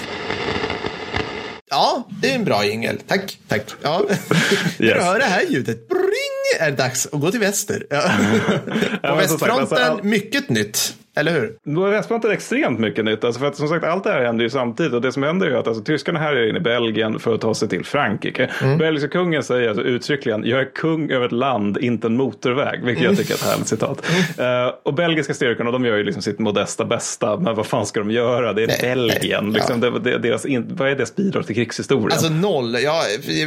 Ja, 1.69 2.07
det 2.21 2.31
är 2.31 2.35
en 2.35 2.43
bra 2.45 2.65
jingel. 2.65 2.99
Tack, 3.07 3.37
tack. 3.47 3.61
Ja. 3.81 4.01
När 4.07 4.15
Yes. 4.87 4.97
du 4.97 5.01
hör 5.03 5.19
det 5.19 5.25
här 5.25 5.41
ljudet, 5.49 5.87
bring, 5.87 6.59
är 6.59 6.71
det 6.71 6.77
dags 6.77 7.05
att 7.05 7.19
gå 7.21 7.31
till 7.31 7.39
väster. 7.39 7.85
Ja. 7.89 8.01
Sagt, 9.01 9.17
västfronten, 9.17 9.49
alltså, 9.59 9.75
all- 9.75 10.03
mycket 10.03 10.49
nytt. 10.49 10.93
Eller 11.19 11.31
hur? 11.31 11.89
Västfronten 11.91 12.29
är 12.29 12.33
extremt 12.33 12.79
mycket 12.79 13.05
nytt. 13.05 13.23
Alltså 13.23 13.39
för 13.39 13.47
att 13.47 13.55
som 13.55 13.67
sagt 13.67 13.85
allt 13.85 14.03
det 14.03 14.11
här 14.11 14.21
händer 14.21 14.43
ju 14.43 14.49
samtidigt. 14.49 14.93
Och 14.93 15.01
det 15.01 15.11
som 15.11 15.23
händer 15.23 15.47
är 15.47 15.55
att 15.55 15.67
alltså, 15.67 15.83
tyskarna 15.83 16.19
här 16.19 16.35
är 16.35 16.49
inne 16.49 16.57
i 16.57 16.61
Belgien 16.61 17.19
för 17.19 17.35
att 17.35 17.41
ta 17.41 17.53
sig 17.55 17.69
till 17.69 17.85
Frankrike. 17.85 18.49
Mm. 18.61 18.77
Belgiska 18.77 19.07
kungen 19.09 19.43
säger 19.43 19.69
alltså 19.69 19.83
uttryckligen 19.83 20.43
jag 20.45 20.59
är 20.59 20.75
kung 20.75 21.11
över 21.11 21.25
ett 21.25 21.31
land, 21.31 21.77
inte 21.77 22.07
en 22.07 22.17
motorväg. 22.17 22.79
Vilket 22.83 23.03
Mm. 23.03 23.11
jag 23.11 23.17
tycker 23.17 23.33
är 23.33 23.37
ett 23.37 23.43
härligt 23.51 23.67
citat. 23.67 24.05
Eh, 24.37 24.73
och 24.83 24.93
belgiska 24.93 25.33
styrkorna 25.33 25.71
de 25.71 25.85
gör 25.85 25.97
ju 25.97 26.03
liksom 26.03 26.21
sitt 26.21 26.39
modesta 26.39 26.85
bästa. 26.85 27.37
Men 27.37 27.55
vad 27.55 27.65
fan 27.65 27.85
ska 27.85 27.99
de 27.99 28.11
göra? 28.11 28.53
Det 28.53 28.63
är 28.63 28.67
Nej, 28.67 28.77
Belgien. 28.81 29.43
nej, 29.43 29.53
Liksom, 29.53 29.79
det, 29.79 29.99
det, 29.99 30.17
deras 30.17 30.45
in, 30.45 30.65
vad 30.75 30.89
är 30.89 30.95
deras 30.95 31.15
bidrag 31.15 31.45
till 31.45 31.55
krigshistorien? 31.55 32.11
Alltså 32.11 32.29
noll. 32.29 32.73
Jag, 32.81 33.03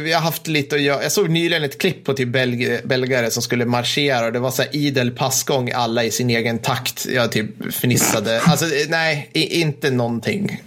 jag 0.07 0.17
har 0.17 0.21
haft 0.25 0.47
lite 0.47 0.75
att 0.75 0.81
göra. 0.81 1.03
Jag 1.03 1.11
såg 1.11 1.29
nyligen 1.29 1.63
ett 1.63 1.81
klipp 1.81 2.03
på 2.05 2.13
typ 2.13 2.27
belg, 2.29 2.79
belgare 2.83 3.31
som 3.31 3.41
skulle 3.43 3.65
marschera 3.65 4.25
och 4.25 4.31
det 4.33 4.39
var 4.39 4.51
så 4.51 4.61
här 4.61 4.75
idel 4.75 5.11
passgång, 5.11 5.71
alla 5.75 6.03
i 6.03 6.11
sin 6.11 6.29
egen 6.29 6.59
takt. 6.59 7.05
Jag 7.09 7.31
typ 7.31 7.45
fnissade. 7.71 8.41
Alltså 8.41 8.65
eh, 8.65 8.89
nej, 8.89 9.29
inte 9.33 9.91
någonting. 9.91 10.61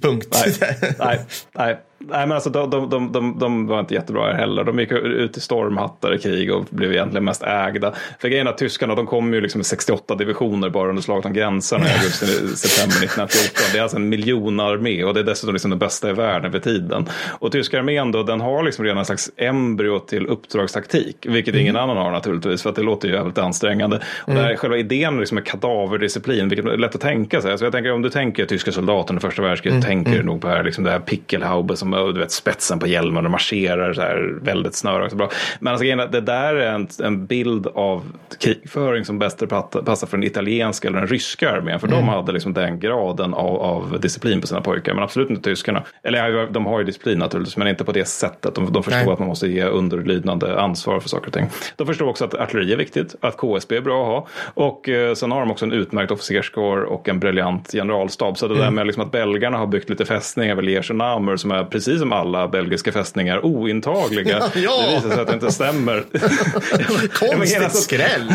Punkt. 0.00 0.28
nej, 0.60 0.76
nej, 0.98 1.20
nej. 1.54 1.80
Nej, 2.04 2.26
men 2.26 2.32
alltså, 2.32 2.50
de, 2.50 2.70
de, 2.70 2.90
de, 2.90 3.12
de, 3.12 3.38
de 3.38 3.66
var 3.66 3.80
inte 3.80 3.94
jättebra 3.94 4.32
heller. 4.32 4.64
De 4.64 4.78
gick 4.78 4.92
ut 4.92 5.36
i 5.36 5.40
stormhattar 5.40 6.14
i 6.14 6.18
krig 6.18 6.54
och 6.54 6.64
blev 6.70 6.92
egentligen 6.92 7.24
mest 7.24 7.42
ägda. 7.42 7.92
För 8.18 8.28
grejen 8.28 8.46
är 8.46 8.50
att 8.50 8.58
tyskarna 8.58 8.94
de 8.94 9.06
kom 9.06 9.34
ju 9.34 9.40
liksom 9.40 9.58
med 9.58 9.66
68 9.66 10.14
divisioner 10.14 10.70
bara 10.70 10.88
under 10.88 11.02
slaget 11.02 11.26
om 11.26 11.32
gränserna 11.32 11.86
i 11.86 11.92
augusti, 11.92 12.26
september 12.56 12.96
1914. 12.96 13.64
Det 13.72 13.78
är 13.78 13.82
alltså 13.82 13.96
en 13.96 14.08
miljonarmé 14.08 15.04
och 15.04 15.14
det 15.14 15.20
är 15.20 15.24
dessutom 15.24 15.54
liksom 15.54 15.70
den 15.70 15.78
bästa 15.78 16.10
i 16.10 16.12
världen 16.12 16.52
för 16.52 16.58
tiden. 16.58 17.08
Och 17.28 17.52
tyska 17.52 17.78
armén 17.78 18.12
då, 18.12 18.22
den 18.22 18.40
har 18.40 18.62
liksom 18.62 18.84
redan 18.84 18.98
en 18.98 19.04
slags 19.04 19.30
embryo 19.36 19.98
till 19.98 20.26
uppdragstaktik, 20.26 21.26
vilket 21.28 21.54
ingen 21.54 21.76
annan 21.76 21.96
har 21.96 22.10
naturligtvis, 22.10 22.62
för 22.62 22.70
att 22.70 22.76
det 22.76 22.82
låter 22.82 23.08
ju 23.08 23.14
jävligt 23.14 23.38
ansträngande. 23.38 24.00
Och 24.18 24.32
mm. 24.32 24.42
där 24.42 24.56
själva 24.56 24.76
idén 24.76 25.20
liksom 25.20 25.34
med 25.34 25.44
kadaverdisciplin, 25.44 26.48
vilket 26.48 26.66
är 26.66 26.76
lätt 26.76 26.94
att 26.94 27.00
tänka 27.00 27.40
sig. 27.40 27.50
Alltså 27.50 27.66
jag 27.66 27.72
tänker 27.72 27.92
om 27.92 28.02
du 28.02 28.10
tänker 28.10 28.46
tyska 28.46 28.72
soldater 28.72 29.12
under 29.12 29.28
första 29.28 29.42
världskriget, 29.42 29.84
mm. 29.84 29.86
tänker 29.86 30.10
du 30.10 30.16
mm. 30.16 30.26
nog 30.26 30.40
på 30.40 30.48
här, 30.48 30.64
liksom 30.64 30.84
det 30.84 30.90
här 30.90 31.00
pickelhaube 31.00 31.76
som 31.76 31.89
du 31.90 32.20
vet, 32.20 32.32
spetsen 32.32 32.78
på 32.78 32.86
hjälmen 32.86 33.24
och 33.24 33.30
marscherar 33.30 33.92
så 33.92 34.00
här 34.00 34.38
väldigt 34.42 34.74
snöra. 34.74 35.08
bra. 35.08 35.30
Men 35.60 35.72
alltså, 35.72 36.06
det 36.06 36.20
där 36.20 36.54
är 36.54 36.72
en, 36.72 36.88
en 37.02 37.26
bild 37.26 37.66
av 37.66 38.02
krigföring 38.40 39.04
som 39.04 39.18
bäst 39.18 39.48
passar 39.48 40.06
för 40.06 40.16
den 40.16 40.26
italienska 40.26 40.88
eller 40.88 40.98
den 40.98 41.08
ryska 41.08 41.50
armén. 41.50 41.80
För 41.80 41.86
mm. 41.86 42.00
de 42.00 42.08
hade 42.08 42.32
liksom 42.32 42.52
den 42.52 42.80
graden 42.80 43.34
av, 43.34 43.56
av, 43.56 44.00
disciplin 44.00 44.40
på 44.40 44.46
sina 44.46 44.60
pojkar. 44.60 44.94
Men 44.94 45.04
absolut 45.04 45.30
inte 45.30 45.42
tyskarna. 45.42 45.82
Eller 46.02 46.46
de 46.50 46.66
har 46.66 46.78
ju 46.78 46.84
disciplin 46.84 47.18
naturligtvis, 47.18 47.56
men 47.56 47.68
inte 47.68 47.84
på 47.84 47.92
det 47.92 48.08
sättet. 48.08 48.54
De, 48.54 48.72
de 48.72 48.82
förstår 48.82 49.04
Nej. 49.04 49.12
att 49.12 49.18
man 49.18 49.28
måste 49.28 49.46
ge 49.46 49.64
underlydnande 49.64 50.60
ansvar 50.60 51.00
för 51.00 51.08
saker 51.08 51.26
och 51.26 51.32
ting. 51.32 51.46
De 51.76 51.86
förstår 51.86 52.08
också 52.08 52.24
att 52.24 52.34
artilleri 52.34 52.72
är 52.72 52.76
viktigt, 52.76 53.14
att 53.20 53.36
KSB 53.36 53.76
är 53.76 53.80
bra 53.80 54.02
att 54.02 54.08
ha. 54.08 54.28
Och 54.64 54.88
eh, 54.88 55.14
sen 55.14 55.32
har 55.32 55.40
de 55.40 55.50
också 55.50 55.64
en 55.64 55.72
utmärkt 55.72 56.12
officerskår 56.12 56.82
och 56.82 57.08
en 57.08 57.20
briljant 57.20 57.72
generalstab. 57.72 58.38
Så 58.38 58.48
det 58.48 58.54
mm. 58.54 58.64
där 58.64 58.70
med 58.70 58.86
liksom 58.86 59.02
att 59.02 59.12
belgarna 59.12 59.58
har 59.58 59.66
byggt 59.66 59.90
lite 59.90 60.04
fästningar 60.04 60.54
vid 60.54 60.64
Liège 60.64 60.92
Namur 60.92 61.36
som 61.36 61.50
är 61.50 61.64
precis 61.80 62.00
som 62.00 62.12
alla 62.12 62.48
belgiska 62.48 62.92
fästningar 62.92 63.44
ointagliga. 63.44 64.42
ja. 64.54 64.82
Det 64.86 64.94
visar 64.94 65.10
sig 65.10 65.20
att 65.20 65.26
det 65.26 65.34
inte 65.34 65.52
stämmer. 65.52 66.04
Konstigt 67.08 67.62
alltså, 67.62 67.82
skräll. 67.82 68.26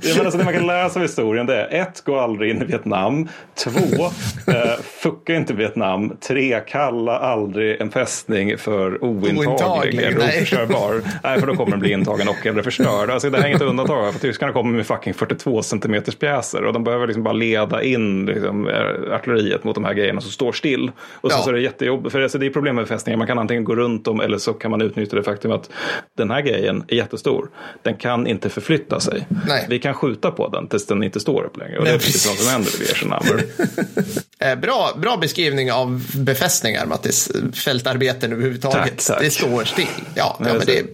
ja, 0.00 0.14
men 0.16 0.26
alltså, 0.26 0.38
det 0.38 0.44
man 0.44 0.54
kan 0.54 0.66
läsa 0.66 0.98
av 0.98 1.02
historien 1.02 1.46
det 1.46 1.56
är 1.56 1.82
ett, 1.82 2.04
gå 2.04 2.18
aldrig 2.18 2.50
in 2.50 2.62
i 2.62 2.64
Vietnam. 2.64 3.28
Två, 3.64 4.04
eh, 4.46 4.82
fucka 5.02 5.34
inte 5.34 5.54
Vietnam. 5.54 6.16
Tre, 6.20 6.60
kalla 6.68 7.18
aldrig 7.18 7.80
en 7.80 7.90
fästning 7.90 8.58
för 8.58 9.04
ointaglig, 9.04 9.48
ointaglig 9.48 10.02
eller 10.02 10.18
oförstörbar. 10.18 11.02
Nej, 11.22 11.40
för 11.40 11.46
då 11.46 11.56
kommer 11.56 11.70
den 11.70 11.80
bli 11.80 11.92
intagen 11.92 12.28
och 12.28 12.46
eller 12.46 12.62
förstörd. 12.62 13.10
Alltså, 13.10 13.30
det 13.30 13.38
här 13.38 13.44
är 13.44 13.48
inget 13.48 13.62
undantag, 13.62 14.12
för 14.12 14.20
tyskarna 14.20 14.52
kommer 14.52 14.76
med 14.76 14.86
fucking 14.86 15.14
42 15.14 15.62
centimeters 15.62 16.14
pjäser 16.14 16.64
och 16.64 16.72
de 16.72 16.84
behöver 16.84 17.06
liksom 17.06 17.22
bara 17.22 17.34
leda 17.34 17.82
in 17.82 18.26
liksom, 18.26 18.70
artilleriet 19.12 19.64
mot 19.64 19.74
de 19.74 19.84
här 19.84 19.94
grejerna 19.94 20.20
som 20.20 20.30
står 20.30 20.52
still. 20.52 20.90
Och 21.14 21.32
så, 21.32 21.38
ja. 21.38 21.42
så 21.42 21.50
är 21.50 21.54
det 21.54 21.60
jättejobbigt, 21.60 22.12
för 22.12 22.20
alltså, 22.20 22.38
det 22.38 22.46
är 22.46 22.50
problem 22.50 22.67
med 22.72 22.84
befästningar. 22.84 23.16
Man 23.16 23.26
kan 23.26 23.38
antingen 23.38 23.64
gå 23.64 23.76
runt 23.76 24.04
dem 24.04 24.20
eller 24.20 24.38
så 24.38 24.52
kan 24.52 24.70
man 24.70 24.82
utnyttja 24.82 25.16
det 25.16 25.22
faktum 25.22 25.52
att 25.52 25.70
den 26.16 26.30
här 26.30 26.40
grejen 26.42 26.84
är 26.88 26.96
jättestor. 26.96 27.50
Den 27.82 27.96
kan 27.96 28.26
inte 28.26 28.48
förflytta 28.48 29.00
sig. 29.00 29.26
Nej. 29.48 29.66
Vi 29.68 29.78
kan 29.78 29.94
skjuta 29.94 30.30
på 30.30 30.48
den 30.48 30.68
tills 30.68 30.86
den 30.86 31.02
inte 31.02 31.20
står 31.20 31.44
upp 31.44 31.56
längre. 31.56 31.78
Och 31.78 31.84
Nej, 31.84 31.92
det 31.92 31.96
är 31.96 31.98
precis 31.98 32.26
vad 32.26 32.36
som 32.36 32.52
händer 32.52 32.70
i 32.76 32.78
Weirsenhammer. 32.78 33.44
Eh, 34.40 34.58
bra, 34.58 34.90
bra 34.96 35.16
beskrivning 35.16 35.72
av 35.72 36.02
befästningar, 36.14 36.86
Mattis. 36.86 37.30
Fältarbeten 37.64 38.32
överhuvudtaget. 38.32 38.98
Tack, 38.98 39.06
tack. 39.06 39.20
Det 39.20 39.30
står 39.30 39.64
still. 39.64 39.86
Ja, 40.14 40.36
ja 40.38 40.54
men 40.54 40.66
det 40.66 40.84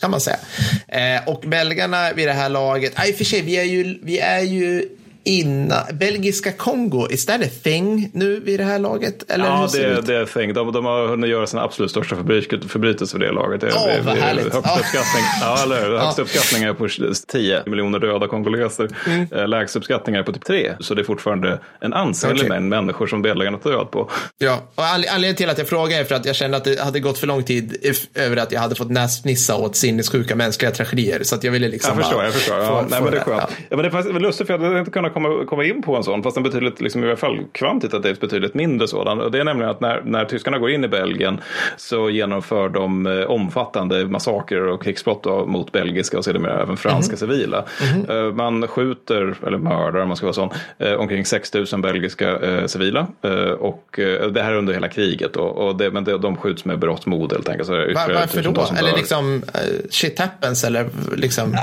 kan 0.00 0.10
man 0.10 0.20
säga. 0.20 0.36
Eh, 0.88 1.28
och 1.28 1.40
belgarna 1.46 2.12
vid 2.12 2.28
det 2.28 2.32
här 2.32 2.48
laget, 2.48 2.92
i 3.08 3.12
och 3.12 3.16
för 3.16 3.24
sig, 3.24 3.42
vi 3.42 3.56
är 3.56 3.64
ju, 3.64 3.98
vi 4.02 4.18
är 4.18 4.40
ju 4.40 4.88
innan, 5.24 5.82
belgiska 5.92 6.52
Kongo, 6.52 7.06
är 7.10 7.38
det 7.38 7.62
Feng 7.64 8.10
nu 8.12 8.40
vid 8.40 8.60
det 8.60 8.64
här 8.64 8.78
laget? 8.78 9.30
Eller 9.30 9.44
ja, 9.44 9.68
det, 9.72 9.84
är, 9.84 10.02
det 10.02 10.16
är 10.16 10.26
Feng. 10.26 10.54
De, 10.54 10.72
de 10.72 10.84
har 10.84 11.06
hunnit 11.06 11.30
göra 11.30 11.46
sin 11.46 11.58
absolut 11.58 11.90
största 11.90 12.16
förbrytelse 12.16 13.18
vid 13.18 13.28
det 13.28 13.32
laget. 13.32 13.60
Det, 13.60 13.66
oh, 13.66 13.86
det, 13.86 14.00
vad 14.04 14.16
härligt. 14.16 14.44
Högsta 14.44 14.58
oh. 14.58 14.78
uppskattning, 14.78 15.24
ja, 15.40 15.62
eller, 15.62 15.98
högsta 15.98 16.22
oh. 16.22 16.24
uppskattning 16.24 16.62
är 16.62 16.72
på 16.72 16.88
10 17.28 17.62
miljoner 17.66 17.98
döda 17.98 18.28
kongoleser. 18.28 18.88
Mm. 19.06 19.26
Eh, 19.32 19.48
lägsta 19.48 19.78
uppskattning 19.78 20.16
är 20.16 20.22
på 20.22 20.32
typ 20.32 20.44
3. 20.44 20.74
Så 20.80 20.94
det 20.94 21.02
är 21.02 21.04
fortfarande 21.04 21.60
en 21.80 21.92
ansenlig 21.92 22.36
okay. 22.36 22.48
mängd 22.48 22.68
människor 22.68 23.06
som 23.06 23.22
belgarna 23.22 23.58
tar 23.58 23.70
död 23.70 23.90
på. 23.90 24.10
Ja, 24.38 24.62
och 24.74 24.84
anledningen 24.84 25.36
till 25.36 25.48
att 25.48 25.58
jag 25.58 25.68
frågar 25.68 26.00
är 26.00 26.04
för 26.04 26.14
att 26.14 26.24
jag 26.26 26.36
kände 26.36 26.56
att 26.56 26.64
det 26.64 26.80
hade 26.80 27.00
gått 27.00 27.18
för 27.18 27.26
lång 27.26 27.42
tid 27.42 27.94
över 28.14 28.36
att 28.36 28.52
jag 28.52 28.60
hade 28.60 28.74
fått 28.74 28.90
näsnissa 28.90 29.56
åt 29.56 29.76
sinnessjuka 29.76 30.36
mänskliga 30.36 30.70
tragedier. 30.70 31.20
Så 31.22 31.34
att 31.34 31.44
jag 31.44 31.52
ville 31.52 31.68
liksom 31.68 31.98
Jag 31.98 32.04
förstår, 32.04 32.24
jag 32.24 32.32
förstår. 32.32 32.58
Ja, 32.58 32.86
nej, 32.90 33.02
men 33.02 33.10
det 33.12 33.18
är 33.18 33.24
skönt. 33.24 33.42
Ja. 33.48 33.56
ja. 33.68 33.76
men 33.76 33.90
det 33.90 33.98
är 33.98 34.20
lustigt 34.20 34.46
för 34.46 34.54
jag 34.54 34.60
hade 34.60 34.78
inte 34.78 34.90
kunnat 34.90 35.13
komma, 35.14 35.44
komma 35.44 35.64
in 35.64 35.82
på 35.82 35.96
en 35.96 36.04
sån, 36.04 36.22
fast 36.22 36.36
en 36.36 36.42
betydligt, 36.42 36.80
liksom, 36.80 37.04
i 37.04 37.06
alla 37.06 37.16
fall 37.16 37.38
kvantitativt 37.52 38.20
betydligt 38.20 38.54
mindre 38.54 38.88
sådan. 38.88 39.20
Och 39.20 39.30
det 39.30 39.40
är 39.40 39.44
nämligen 39.44 39.70
att 39.70 39.80
när, 39.80 40.02
när 40.04 40.24
tyskarna 40.24 40.58
går 40.58 40.70
in 40.70 40.84
i 40.84 40.88
Belgien 40.88 41.40
så 41.76 42.10
genomför 42.10 42.68
de 42.68 43.06
eh, 43.06 43.24
omfattande 43.24 44.06
massakrer 44.06 44.66
och 44.66 44.82
krigsbrott 44.82 45.24
mot 45.46 45.72
belgiska 45.72 46.18
och 46.18 46.24
sedermera 46.24 46.62
även 46.62 46.76
franska 46.76 47.16
mm. 47.16 47.18
civila. 47.18 47.64
Mm. 47.94 48.26
Eh, 48.26 48.34
man 48.34 48.68
skjuter, 48.68 49.34
eller 49.46 49.58
mördar 49.58 50.00
om 50.00 50.08
man 50.08 50.16
ska 50.16 50.26
vara 50.26 50.34
sån, 50.34 50.50
eh, 50.78 50.92
omkring 50.92 51.24
6 51.24 51.54
000 51.54 51.66
belgiska 51.82 52.38
eh, 52.38 52.66
civila. 52.66 53.06
Eh, 53.22 53.50
och 53.50 53.98
eh, 53.98 54.28
det 54.28 54.42
här 54.42 54.52
är 54.52 54.56
under 54.56 54.72
hela 54.72 54.88
kriget. 54.88 55.34
Då, 55.34 55.42
och 55.42 55.76
det, 55.76 55.90
men 55.90 56.04
det, 56.04 56.18
de 56.18 56.36
skjuts 56.36 56.64
med 56.64 56.78
berått 56.78 57.06
mod 57.06 57.32
helt 57.32 57.48
enkelt. 57.48 57.66
Så 57.66 57.72
Var, 57.72 58.14
varför 58.14 58.42
då? 58.42 58.66
Eller 58.78 58.96
liksom 58.96 59.42
shit 59.90 60.18
happens 60.18 60.64
eller 60.64 60.88
liksom? 61.16 61.56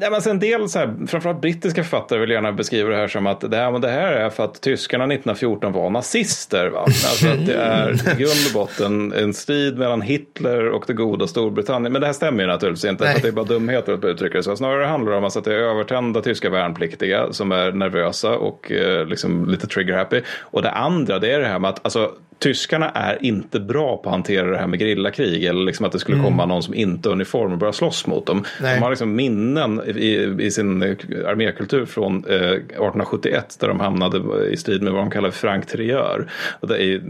Ja, 0.00 0.10
men 0.10 0.20
en 0.30 0.38
del 0.38 0.68
så 0.68 0.78
här, 0.78 0.94
framförallt 1.06 1.40
brittiska 1.40 1.82
författare 1.82 2.20
vill 2.20 2.30
gärna 2.30 2.52
beskriva 2.52 2.83
det 2.90 2.96
här 2.96 3.08
som 3.08 3.26
att 3.26 3.40
det 3.40 3.56
här, 3.56 3.78
det 3.78 3.90
här 3.90 4.12
är 4.12 4.30
för 4.30 4.44
att 4.44 4.60
tyskarna 4.60 5.04
1914 5.04 5.72
var 5.72 5.90
nazister. 5.90 6.66
Va? 6.66 6.80
Alltså 7.04 7.28
att 7.28 7.46
det 7.46 7.54
är 7.54 7.90
i 7.92 8.22
grund 8.22 8.46
och 8.46 8.52
botten 8.54 9.12
en 9.12 9.34
strid 9.34 9.78
mellan 9.78 10.02
Hitler 10.02 10.68
och 10.68 10.84
det 10.86 10.92
goda 10.92 11.26
Storbritannien. 11.26 11.92
Men 11.92 12.00
det 12.00 12.06
här 12.06 12.14
stämmer 12.14 12.42
ju 12.42 12.46
naturligtvis 12.46 12.90
inte. 12.90 13.12
För 13.12 13.22
det 13.22 13.28
är 13.28 13.32
bara 13.32 13.44
dumheter 13.44 13.92
att 13.92 14.04
uttrycka 14.04 14.38
det 14.38 14.44
så. 14.44 14.56
Snarare 14.56 14.84
handlar 14.84 15.12
det 15.12 15.18
om 15.18 15.24
att 15.24 15.44
det 15.44 15.54
är 15.54 15.58
övertända 15.58 16.20
tyska 16.20 16.50
värnpliktiga 16.50 17.32
som 17.32 17.52
är 17.52 17.72
nervösa 17.72 18.36
och 18.38 18.72
eh, 18.72 19.06
liksom 19.06 19.48
lite 19.48 19.66
trigger 19.66 19.96
happy. 19.96 20.20
Och 20.40 20.62
det 20.62 20.70
andra 20.70 21.18
det 21.18 21.32
är 21.32 21.40
det 21.40 21.46
här 21.46 21.58
med 21.58 21.70
att 21.70 21.80
alltså, 21.82 22.12
tyskarna 22.38 22.90
är 22.90 23.24
inte 23.24 23.60
bra 23.60 23.96
på 23.96 24.08
att 24.08 24.14
hantera 24.14 24.50
det 24.50 24.58
här 24.58 24.66
med 24.66 24.78
grillakrig 24.78 25.44
eller 25.44 25.64
liksom 25.64 25.86
att 25.86 25.92
det 25.92 25.98
skulle 25.98 26.18
mm. 26.18 26.30
komma 26.30 26.46
någon 26.46 26.62
som 26.62 26.74
inte 26.74 27.08
har 27.08 27.14
uniform 27.14 27.52
och 27.52 27.58
börja 27.58 27.72
slåss 27.72 28.06
mot 28.06 28.26
dem. 28.26 28.44
Nej. 28.62 28.74
De 28.74 28.82
har 28.82 28.90
liksom 28.90 29.14
minnen 29.14 29.80
i, 29.96 30.36
i 30.40 30.50
sin 30.50 30.82
armékultur 31.26 31.86
från 31.86 32.24
eh, 32.28 32.34
1871 32.34 33.56
där 33.60 33.68
de 33.68 33.80
hamnade 33.80 34.46
i 34.50 34.56
strid 34.56 34.82
med 34.82 34.92
vad 34.92 35.02
de 35.02 35.10
kallar 35.10 35.30
frank 35.30 35.66
tireur. 35.66 36.30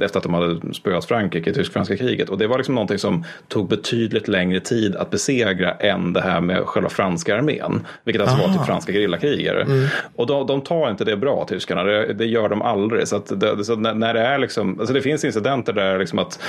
Efter 0.03 0.19
att 0.19 0.23
de 0.23 0.35
hade 0.35 0.75
spöat 0.75 1.05
Frankrike 1.05 1.51
i 1.51 1.55
tysk-franska 1.55 1.97
kriget. 1.97 2.29
Och 2.29 2.39
det 2.39 2.47
var 2.47 2.57
liksom 2.59 2.75
någonting 2.75 2.99
som 2.99 3.25
tog 3.49 3.69
betydligt 3.69 4.29
längre 4.29 4.61
tid 4.61 4.97
att 4.97 5.11
besegra 5.11 5.73
än 5.73 6.13
det 6.13 6.21
här 6.21 6.41
med 6.41 6.65
själva 6.67 6.89
franska 6.89 7.37
armén. 7.37 7.87
Vilket 8.05 8.23
alltså 8.23 8.37
Aha. 8.37 8.47
var 8.47 8.55
typ 8.55 8.67
franska 8.67 8.93
grillakrigare. 8.93 9.63
Mm. 9.63 9.87
Och 10.17 10.27
de, 10.27 10.47
de, 10.47 10.61
tar 10.61 10.91
inte 10.91 11.05
det 11.05 11.17
bra, 11.17 11.47
tyskarna. 11.49 11.83
Det, 11.85 12.13
det 12.13 12.27
gör 12.27 12.49
de 12.49 12.63
aldrig. 12.63 13.09
Så, 13.09 13.19
det, 13.19 13.65
så 13.65 13.77
när, 13.77 13.95
när 13.95 14.15
det 14.15 14.21
är 14.21 14.39
liksom, 14.39 14.79
alltså 14.79 14.95
det 14.95 15.03
finns 15.03 15.14
incidenter 15.23 15.73
där 15.73 15.99
liksom 15.99 16.19
att 16.19 16.41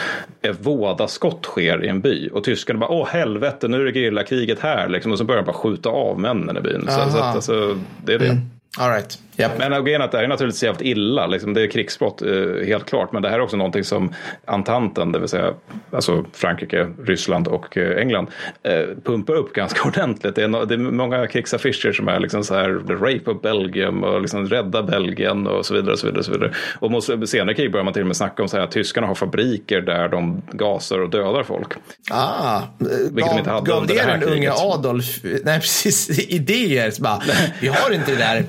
ett 0.41 0.57
vådaskott 0.59 1.45
sker 1.45 1.84
i 1.84 1.88
en 1.88 2.01
by 2.01 2.30
och 2.30 2.43
tyskarna 2.43 2.80
bara 2.80 2.89
åh 2.89 3.07
helvete 3.07 3.68
nu 3.68 3.82
är 3.82 3.86
det 3.86 3.93
gerillakriget 3.93 4.59
här 4.59 4.89
liksom, 4.89 5.11
och 5.11 5.18
så 5.18 5.24
börjar 5.24 5.41
de 5.41 5.45
bara 5.45 5.57
skjuta 5.57 5.89
av 5.89 6.20
männen 6.20 6.57
i 6.57 6.61
byn. 6.61 6.82
Så, 6.88 7.09
så 7.11 7.18
att, 7.18 7.36
alltså, 7.36 7.78
det 8.05 8.13
är 8.13 8.20
det. 8.20 8.26
Mm. 8.26 8.55
All 8.78 8.89
right. 8.89 9.19
Yep. 9.38 9.51
Men 9.57 9.86
grejen 9.86 10.01
att 10.01 10.11
det 10.11 10.17
här 10.17 10.23
är 10.23 10.28
naturligtvis 10.28 10.63
jävligt 10.63 10.82
illa. 10.82 11.28
Liksom, 11.28 11.53
det 11.53 11.61
är 11.61 11.67
krigsbrott 11.67 12.21
eh, 12.21 12.65
helt 12.65 12.86
klart. 12.86 13.11
Men 13.11 13.21
det 13.21 13.30
här 13.30 13.36
är 13.36 13.41
också 13.41 13.57
någonting 13.57 13.84
som 13.84 14.13
Antanten, 14.45 15.11
det 15.11 15.19
vill 15.19 15.30
säga 15.30 15.53
alltså 15.91 16.26
Frankrike, 16.34 16.88
Ryssland 17.05 17.47
och 17.47 17.78
eh, 17.78 17.97
England 17.97 18.28
eh, 18.63 18.86
pumpar 19.03 19.34
upp 19.36 19.53
ganska 19.53 19.84
ordentligt. 19.88 20.36
Det 20.36 20.43
är, 20.43 20.47
no 20.47 20.65
det 20.65 20.73
är 20.73 20.78
många 20.78 21.28
krigsaffischer 21.28 21.91
som 21.91 22.07
är 22.07 22.19
liksom 22.19 22.43
så 22.43 22.53
här 22.53 22.84
The 22.88 22.93
Rape 22.93 23.32
of 23.32 23.41
Belgium 23.41 24.03
och 24.03 24.21
liksom 24.21 24.45
Rädda 24.47 24.84
Belgien 24.84 25.47
och 25.47 25.65
så 25.65 25.73
vidare. 25.73 25.91
Och 25.91 25.99
så 25.99 26.05
vidare, 26.07 26.19
och 26.19 26.26
så 26.26 26.32
vidare. 26.32 26.53
Och 26.80 26.91
mot 26.91 27.30
senare 27.30 27.53
krig 27.53 27.71
börjar 27.71 27.84
man 27.84 27.93
till 27.93 28.03
och 28.03 28.07
med 28.07 28.17
snacka 28.17 28.41
om 28.41 28.49
så 28.49 28.57
här, 28.57 28.63
att 28.63 28.71
tyskarna 28.71 29.07
har 29.07 29.15
fabriker 29.15 29.82
där 29.82 30.09
de 30.09 30.41
gasar 30.51 30.99
och 30.99 31.09
dödar 31.09 31.43
folk. 31.43 31.73
Ah, 32.11 32.61
Vilket 33.11 33.15
gav, 33.15 33.34
de 33.34 33.38
inte 33.38 33.49
hade 33.49 33.71
gav 33.71 33.88
det, 33.88 33.93
det 33.93 34.03
den 34.03 34.23
unge 34.23 34.51
Adolf 34.51 35.19
nej, 35.43 35.59
precis, 35.59 36.19
idéer? 36.30 37.01
Bara, 37.01 37.21
vi 37.61 37.67
har 37.67 37.93
inte 37.93 38.11
det 38.11 38.17
där. 38.17 38.43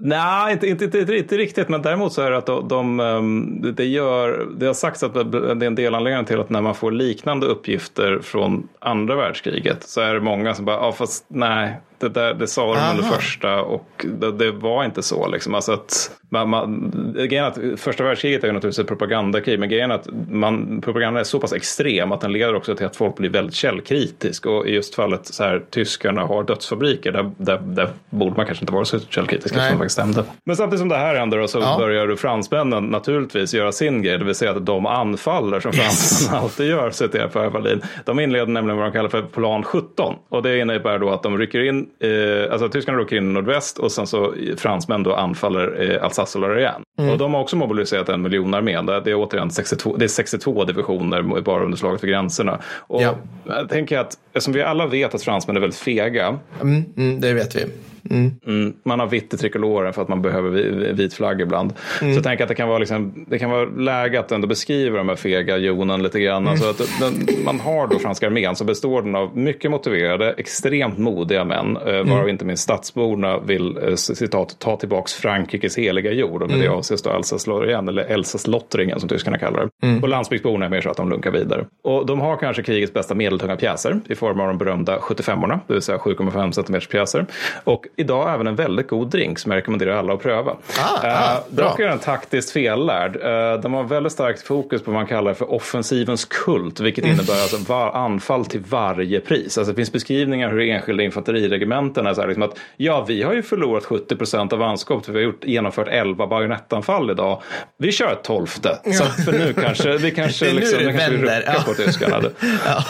Nej, 0.00 0.52
inte, 0.52 0.66
inte, 0.66 0.84
inte, 0.84 1.16
inte, 1.16 1.36
riktigt. 1.36 1.68
Men 1.68 1.82
däremot 1.82 2.12
så 2.12 2.22
är 2.22 2.30
det 2.30 2.36
att 2.36 2.46
de, 2.46 2.68
de, 2.68 3.00
ehm, 3.00 3.62
de 3.62 3.72
det, 3.72 3.84
gör, 3.84 4.48
det 4.56 4.66
har 4.66 4.74
sagts 4.74 5.02
att 5.02 5.14
det 5.14 5.38
är 5.38 5.64
en 5.64 5.74
del 5.74 5.94
till 6.24 6.40
att 6.40 6.50
när 6.50 6.60
man 6.60 6.74
får 6.74 6.90
liknande 6.90 7.46
uppgifter 7.46 8.18
från 8.22 8.68
andra 8.78 9.16
världskriget 9.16 9.82
så 9.82 10.00
är 10.00 10.14
det 10.14 10.20
många 10.20 10.54
som 10.54 10.64
bara, 10.64 10.76
ja 10.76 10.92
fast 10.92 11.24
nej, 11.28 11.80
det, 12.02 12.08
där, 12.08 12.34
det 12.34 12.46
sa 12.46 12.62
de 12.74 12.90
under 12.90 13.04
Aha. 13.04 13.14
första 13.14 13.62
och 13.62 14.06
det, 14.18 14.32
det 14.32 14.50
var 14.52 14.84
inte 14.84 15.02
så. 15.02 15.28
Liksom. 15.28 15.54
Alltså 15.54 15.72
att 15.72 16.10
man, 16.28 16.48
man, 16.48 16.92
grejen 17.16 17.44
att 17.44 17.58
första 17.76 18.04
världskriget 18.04 18.42
är 18.42 18.46
ju 18.48 18.52
naturligtvis 18.52 18.78
ett 18.82 18.88
propagandakrig, 18.88 19.58
men 19.58 19.68
grejen 19.68 19.90
är 19.90 19.94
att 19.94 20.08
man, 20.30 20.80
propagandan 20.80 21.20
är 21.20 21.24
så 21.24 21.38
pass 21.40 21.52
extrem 21.52 22.12
att 22.12 22.20
den 22.20 22.32
leder 22.32 22.54
också 22.54 22.74
till 22.74 22.86
att 22.86 22.96
folk 22.96 23.16
blir 23.16 23.30
väldigt 23.30 23.54
källkritisk. 23.54 24.46
Och 24.46 24.66
i 24.66 24.74
just 24.74 24.94
fallet 24.94 25.26
så 25.26 25.44
här, 25.44 25.62
tyskarna 25.70 26.22
har 26.22 26.42
dödsfabriker, 26.44 27.12
där, 27.12 27.30
där, 27.36 27.58
där 27.64 27.88
borde 28.10 28.36
man 28.36 28.46
kanske 28.46 28.62
inte 28.62 28.72
vara 28.72 28.84
så 28.84 29.00
källkritisk 29.00 29.46
eftersom 29.54 29.72
det 29.72 29.78
faktiskt 29.78 29.92
stämde. 29.92 30.24
Men 30.44 30.56
samtidigt 30.56 30.80
som 30.80 30.88
det 30.88 30.96
här 30.96 31.14
händer 31.14 31.38
då, 31.38 31.48
så 31.48 31.58
Ja. 31.60 31.76
börjar 31.78 32.06
du 32.06 32.16
fransmännen 32.16 32.84
naturligtvis 32.84 33.54
göra 33.54 33.72
sin 33.72 34.02
grej, 34.02 34.18
det 34.18 34.24
vill 34.24 34.34
säga 34.34 34.50
att 34.50 34.66
de 34.66 34.86
anfaller 34.86 35.60
som 35.60 35.72
fransmännen 35.72 36.42
alltid 36.42 36.66
gör, 36.68 36.90
citerar 36.90 37.28
Per 37.28 37.48
Wallin. 37.50 37.82
De 38.04 38.20
inleder 38.20 38.46
nämligen 38.46 38.78
vad 38.78 38.86
de 38.86 38.92
kallar 38.92 39.08
för 39.08 39.22
plan 39.22 39.62
17 39.62 40.14
och 40.28 40.42
det 40.42 40.58
innebär 40.58 40.98
då 40.98 41.10
att 41.10 41.22
de 41.22 41.38
rycker 41.38 41.60
in, 41.64 41.86
eh, 42.00 42.52
alltså 42.52 42.68
tyskarna 42.68 42.98
rycker 42.98 43.16
in 43.16 43.30
i 43.30 43.32
nordväst 43.32 43.78
och 43.78 43.92
sen 43.92 44.06
så 44.06 44.34
fransmän 44.56 45.02
då 45.02 45.14
anfaller 45.14 45.90
eh, 45.90 46.04
Alsace 46.04 46.38
och 46.38 46.42
Lorraine. 46.42 46.82
Och 47.12 47.18
de 47.18 47.34
har 47.34 47.40
också 47.40 47.56
mobiliserat 47.56 48.08
en 48.08 48.22
miljon 48.22 48.54
armén. 48.54 48.86
Det 48.86 49.00
det 49.00 49.10
är 49.10 49.14
återigen 49.14 49.50
62, 49.50 49.96
det 49.96 50.04
är 50.04 50.08
62 50.08 50.64
divisioner 50.64 51.40
bara 51.40 51.64
under 51.64 51.76
slaget 51.78 52.00
för 52.00 52.06
gränserna. 52.06 52.58
Och 52.78 53.02
Ja. 53.02 53.14
jag 53.46 53.68
tänker 53.68 53.98
att 53.98 54.18
eftersom 54.32 54.52
vi 54.54 54.62
alla 54.62 54.86
vet 54.86 55.14
att 55.14 55.22
fransmän 55.22 55.56
är 55.56 55.60
väldigt 55.60 55.78
fega 55.78 56.38
Mm, 56.60 56.84
mm, 56.96 57.20
det 57.20 57.32
vet 57.32 57.56
vi. 57.56 57.66
Mm, 58.10 58.72
man 58.84 59.00
har 59.00 59.06
vitt 59.06 59.34
i 59.34 59.36
trikoloren 59.36 59.92
för 59.92 60.02
att 60.02 60.08
man 60.08 60.22
behöver 60.22 60.50
vi- 60.50 60.92
vit 60.92 61.14
flagg 61.14 61.40
ibland. 61.40 61.72
Så 61.98 62.04
jag 62.06 62.24
tänker 62.24 62.44
att 62.44 62.48
det 62.48 62.54
kan 62.54 62.68
vara, 62.68 62.78
liksom, 62.78 63.24
det 63.28 63.38
kan 63.38 63.50
vara 63.50 63.64
läge 63.64 64.20
att 64.20 64.32
ändå 64.32 64.46
beskriva 64.46 64.98
de 64.98 65.08
här 65.08 65.16
fega 65.16 65.56
jonen 65.56 66.02
lite 66.02 66.20
grann. 66.20 66.48
Alltså 66.48 66.70
att 66.70 67.00
den, 67.00 67.44
man 67.44 67.60
har 67.60 67.86
då 67.86 67.98
franska 67.98 68.26
armén 68.26 68.56
så 68.56 68.64
består 68.64 69.02
den 69.02 69.14
av 69.14 69.36
mycket 69.38 69.70
motiverade, 69.70 70.32
extremt 70.32 70.98
modiga 70.98 71.44
män, 71.44 71.76
eh, 71.76 71.82
varav 72.04 72.28
inte 72.28 72.44
minst 72.44 72.62
stadsborna 72.62 73.38
vill 73.38 73.78
eh, 73.88 73.94
citat, 73.94 74.56
ta 74.58 74.76
tillbaks 74.76 75.14
Frankrikes 75.14 75.78
heliga 75.78 76.12
jord. 76.12 76.42
Och 76.42 76.48
med 76.50 76.58
det 76.60 76.68
avses 76.68 77.02
då 77.02 77.10
Alsace-Lorraine, 77.10 77.88
eller 77.88 78.04
Elsass-Lottringen 78.04 78.98
som 78.98 79.08
tyskarna 79.08 79.38
kallar 79.38 79.68
det. 79.80 79.86
Och 80.02 80.08
landsbygdsborna 80.08 80.64
är 80.66 80.70
mer 80.70 80.80
så 80.80 80.90
att 80.90 80.96
de 80.96 81.10
lunkar 81.10 81.30
vidare. 81.30 81.64
Och 81.84 82.06
de 82.06 82.20
har 82.20 82.36
kanske 82.36 82.62
krigets 82.62 82.92
bästa 82.94 83.14
medeltunga 83.14 83.56
pjäser 83.56 84.00
i 84.08 84.14
form 84.14 84.40
av 84.40 84.46
de 84.48 84.58
berömda 84.58 84.98
75orna, 84.98 85.58
det 85.66 85.72
vill 85.72 85.82
säga 85.82 85.98
7,5 85.98 86.52
cm 86.52 86.80
pjäser. 86.90 87.26
Och 87.64 87.86
idag 87.96 88.34
även 88.34 88.46
en 88.46 88.56
väldigt 88.56 88.88
god 88.88 89.10
drink 89.10 89.38
som 89.38 89.50
jag 89.52 89.58
rekommenderar 89.58 89.96
alla 89.96 90.12
att 90.12 90.22
pröva. 90.22 90.50
Ah, 90.50 91.06
Eh, 91.06 91.34
ah, 91.36 91.44
bra. 91.50 91.68
dock 91.68 91.80
är 91.80 91.88
den 91.88 91.98
taktiskt 91.98 92.50
fellärd. 92.50 93.16
Eh, 93.16 93.60
de 93.60 93.74
har 93.74 93.84
väldigt 93.84 94.12
starkt 94.12 94.42
fokus 94.42 94.82
på 94.82 94.90
vad 94.90 95.00
man 95.00 95.06
kallar 95.06 95.34
för 95.34 95.52
offensivens 95.52 96.24
kult, 96.24 96.80
vilket 96.80 97.04
Mm. 97.04 97.14
innebär 97.16 97.32
alltså 97.42 97.56
var, 97.56 97.92
anfall 97.92 98.44
till 98.46 98.60
varje 98.68 99.20
pris. 99.20 99.58
Alltså 99.58 99.72
det 99.72 99.76
finns 99.76 99.92
beskrivningar 99.92 100.50
hur 100.50 100.60
enskilda 100.60 101.02
infanteriregementen 101.02 102.06
är 102.06 102.14
så 102.14 102.20
här, 102.20 102.28
liksom 102.28 102.42
att 102.42 102.58
ja, 102.76 103.04
vi 103.08 103.22
har 103.22 103.32
ju 103.34 103.42
förlorat 103.42 103.84
70 103.84 104.16
procent 104.16 104.52
av 104.52 104.58
manskapet, 104.58 105.06
för 105.06 105.12
vi 105.12 105.18
har 105.18 105.24
gjort, 105.24 105.44
genomfört 105.44 105.88
11 105.88 106.26
bajonettanfall 106.26 107.10
idag. 107.10 107.42
Vi 107.78 107.92
kör 107.92 108.12
ett 108.12 108.24
tolfte, 108.24 108.78
så 108.98 109.04
att 109.04 109.24
för 109.24 109.32
nu 109.32 109.52
kanske 109.52 109.96
vi 109.96 110.10
kanske, 110.10 110.44
Det 110.52 110.52
liksom, 110.52 110.78
det 110.78 110.84
nu 110.84 110.92
kanske 110.92 111.10
vi 111.10 111.16
vänder, 111.16 111.38
ruckar 111.40 111.54
ja. 111.54 111.62
på 111.66 111.74
tyskarna. 111.74 112.20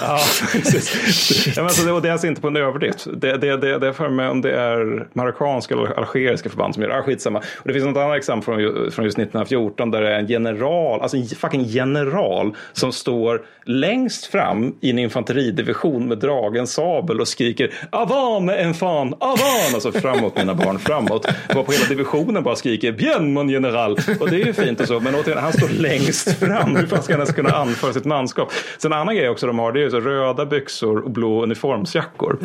ja. 0.00 0.18
precis. 0.52 1.46
ja, 1.46 1.52
men 1.56 1.64
alltså, 1.64 1.86
det, 1.86 1.92
och 1.92 2.02
det 2.02 2.08
är 2.08 2.12
alltså 2.12 2.26
inte 2.26 2.40
på 2.40 2.48
en 2.48 2.56
överdrift. 2.56 3.06
Det, 3.12 3.36
det, 3.36 3.56
det, 3.56 3.78
det 3.78 3.86
är 3.88 3.92
för 3.92 4.08
mig 4.08 4.28
om 4.28 4.40
det 4.40 4.52
är 4.52 4.91
marockanska 5.12 5.74
eller 5.74 5.98
algeriska 5.98 6.48
förband 6.50 6.74
som 6.74 6.82
gör 6.82 6.90
det. 6.90 6.98
Ah, 6.98 7.02
skitsamma. 7.02 7.38
Och 7.38 7.44
det 7.68 7.72
finns 7.72 7.84
något 7.86 7.96
annat 7.96 8.16
exempel 8.16 8.44
från, 8.44 8.90
från 8.92 9.04
just 9.04 9.18
1914 9.18 9.90
där 9.90 10.00
det 10.02 10.14
är 10.14 10.18
en 10.18 10.26
general, 10.26 11.00
alltså 11.00 11.16
en 11.16 11.26
fucking 11.26 11.64
general 11.64 12.56
som 12.72 12.92
står 12.92 13.42
längst 13.64 14.26
fram 14.26 14.74
i 14.80 14.90
en 14.90 14.98
infanteridivision 14.98 16.08
med 16.08 16.18
dragen 16.18 16.66
sabel 16.66 17.20
och 17.20 17.28
skriker 17.28 17.70
Avan 17.90 18.48
enfant, 18.48 19.14
avan! 19.20 19.74
Alltså 19.74 19.92
framåt 19.92 20.36
mina 20.36 20.54
barn, 20.54 20.78
framåt. 20.78 21.26
Varpå 21.54 21.72
hela 21.72 21.84
divisionen 21.88 22.42
bara 22.42 22.56
skriker 22.56 22.92
Bien 22.92 23.32
mon 23.32 23.48
general! 23.48 23.92
Och 24.20 24.30
det 24.30 24.36
är 24.42 24.46
ju 24.46 24.52
fint 24.52 24.80
och 24.80 24.86
så, 24.86 25.00
men 25.00 25.14
återigen, 25.14 25.42
han 25.42 25.52
står 25.52 25.68
längst 25.68 26.38
fram. 26.38 26.76
Hur 26.76 26.86
fan 26.86 27.02
ska 27.02 27.12
han 27.12 27.20
ens 27.20 27.32
kunna 27.34 27.50
anföra 27.50 27.92
sitt 27.92 28.04
manskap? 28.04 28.52
Sen 28.78 28.92
en 28.92 28.98
annan 28.98 29.16
grej 29.16 29.28
också 29.28 29.46
de 29.46 29.58
har, 29.58 29.72
det 29.72 29.80
är 29.80 29.84
ju 29.84 29.90
så 29.90 30.00
röda 30.00 30.46
byxor 30.46 30.98
och 31.04 31.10
blå 31.10 31.42
uniformsjackor. 31.42 32.38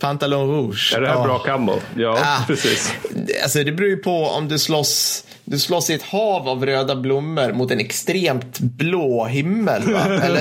Pantalon 0.00 0.48
rouge. 0.50 0.92
Är 0.96 1.00
det 1.00 1.06
här 1.08 1.14
Ja. 1.14 1.24
bra 1.24 1.38
camo? 1.38 1.72
Ja, 1.96 2.18
Ah. 2.22 2.44
precis. 2.46 2.92
Alltså 3.42 3.64
det 3.64 3.72
beror 3.72 3.90
ju 3.90 3.96
på 3.96 4.24
om 4.26 4.48
du 4.48 4.58
slåss, 4.58 5.24
du 5.50 5.58
slåss 5.58 5.90
i 5.90 5.94
ett 5.94 6.02
hav 6.02 6.48
av 6.48 6.66
röda 6.66 6.96
blommor 6.96 7.52
mot 7.52 7.70
en 7.70 7.78
extremt 7.80 8.58
blå 8.60 9.24
himmel. 9.24 9.82
Va? 9.92 10.00
Eller, 10.22 10.40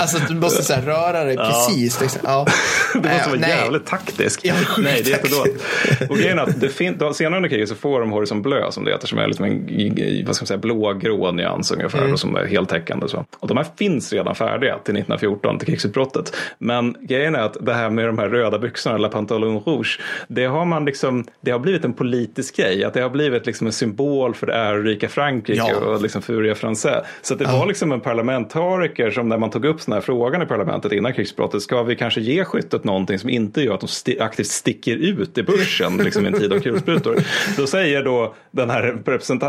alltså 0.00 0.18
du 0.28 0.34
måste 0.34 0.62
så 0.62 0.72
här, 0.72 0.82
röra 0.82 1.24
dig 1.24 1.36
precis. 1.36 2.00
Liksom. 2.00 2.20
Ja. 2.24 2.46
Du 2.92 2.98
måste 2.98 3.14
Eh, 3.16 3.28
vara 3.28 3.40
nej. 3.40 3.50
jävligt 3.50 3.86
taktisk. 3.86 4.40
Ja, 4.42 4.54
Nej, 4.78 5.02
det 5.04 5.10
är 5.10 5.16
jättedåligt. 5.16 5.64
Och 6.10 6.16
grejen 6.16 6.38
är 6.38 6.42
att 6.42 6.60
det 6.60 6.68
fin- 6.68 7.14
senare 7.14 7.36
under 7.36 7.48
kriget 7.48 7.68
så 7.68 7.74
får 7.74 8.00
de 8.00 8.10
horisont 8.12 8.42
blö 8.42 8.70
som 8.70 8.84
det 8.84 8.90
heter, 8.92 9.06
som 9.06 9.18
är 9.18 9.26
liksom 9.26 9.44
en 9.44 10.24
vad 10.26 10.36
ska 10.36 10.42
man 10.42 10.46
säga, 10.46 10.58
blågrå 10.58 11.32
nyans 11.32 11.70
ungefär, 11.70 11.98
Mm. 11.98 12.12
och 12.12 12.20
som 12.20 12.36
är 12.36 12.44
heltäckande. 12.44 13.08
Så. 13.08 13.24
Och 13.38 13.48
de 13.48 13.56
här 13.56 13.66
finns 13.78 14.12
redan 14.12 14.34
färdiga 14.34 14.72
till 14.72 14.94
1914, 14.94 15.58
till 15.58 15.66
krigsutbrottet. 15.68 16.36
Men 16.58 16.96
grejen 17.00 17.34
är 17.34 17.40
att 17.40 17.56
det 17.66 17.74
här 17.74 17.90
med 17.90 18.06
de 18.06 18.18
här 18.18 18.28
röda 18.28 18.58
byxorna, 18.58 18.96
eller 18.96 19.08
pantalon 19.08 19.60
rouge, 19.66 20.00
det 20.28 20.44
har 20.44 20.64
man 20.64 20.84
liksom, 20.84 21.24
det 21.40 21.50
har 21.50 21.58
blivit 21.58 21.84
en 21.84 21.92
politisk 21.92 22.56
grej, 22.56 22.84
att 22.84 22.94
det 22.94 23.00
har 23.00 23.10
blivit 23.10 23.46
liksom 23.46 23.66
en 23.66 23.72
symbol 23.72 24.34
för 24.36 24.46
det 24.46 24.54
ärorika 24.54 25.08
Frankrike 25.08 25.58
Ja. 25.68 25.76
och 25.76 26.02
liksom 26.02 26.22
Furia 26.22 26.54
Français. 26.54 27.02
Så 27.22 27.34
det 27.34 27.44
var 27.44 27.66
liksom 27.66 27.92
en 27.92 28.00
parlamentariker 28.00 29.10
som 29.10 29.28
när 29.28 29.38
man 29.38 29.50
tog 29.50 29.64
upp 29.64 29.86
den 29.86 29.92
här 29.94 30.00
frågan 30.00 30.42
i 30.42 30.46
parlamentet 30.46 30.92
innan 30.92 31.12
krigsbrottet, 31.14 31.62
ska 31.62 31.82
vi 31.82 31.96
kanske 31.96 32.20
ge 32.20 32.44
skyttet 32.44 32.84
någonting 32.84 33.18
som 33.18 33.30
inte 33.30 33.60
gör 33.62 33.74
att 33.74 33.80
de 33.80 33.86
sti- 33.86 34.22
aktivt 34.22 34.46
sticker 34.46 34.96
ut 34.96 35.38
i 35.38 35.42
börsen 35.42 35.96
liksom 35.96 36.24
i 36.24 36.28
en 36.28 36.38
tid 36.38 36.52
av 36.52 36.60
kulsprutor? 36.60 37.16
Då 37.56 37.66
säger 37.66 38.02
då 38.04 38.34
den 38.50 38.70
här 38.70 38.96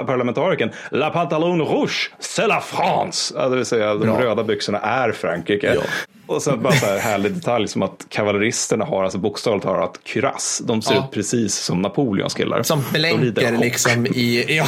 parlamentarikern, 0.05 0.69
La 0.91 1.09
pantalon 1.09 1.61
rouge, 1.61 2.11
c'est 2.19 2.47
la 2.47 2.61
France! 2.61 3.33
Ja, 3.37 3.49
det 3.49 3.55
vill 3.55 3.65
säga 3.65 3.93
de 3.93 3.99
Bra. 3.99 4.21
röda 4.21 4.43
byxorna 4.43 4.79
är 4.79 5.11
Frankrike. 5.11 5.73
Ja. 5.75 5.81
Och 6.27 6.41
sen 6.41 6.61
bara 6.63 6.73
så 6.73 6.85
här 6.85 6.97
härlig 6.97 7.33
detalj 7.33 7.67
som 7.67 7.81
att 7.81 8.05
kavalleristerna 8.09 8.85
har 8.85 9.03
alltså 9.03 9.17
bokstavligt 9.19 9.65
talat 9.65 9.99
kuras. 10.03 10.61
De 10.65 10.81
ser 10.81 10.95
Ja. 10.95 11.03
ut 11.05 11.11
precis 11.11 11.55
som 11.55 11.81
Napoleons 11.81 12.33
killar. 12.33 12.63
Som 12.63 12.83
blänker 12.93 13.57
liksom 13.57 14.05
i, 14.07 14.45
ja, 14.57 14.65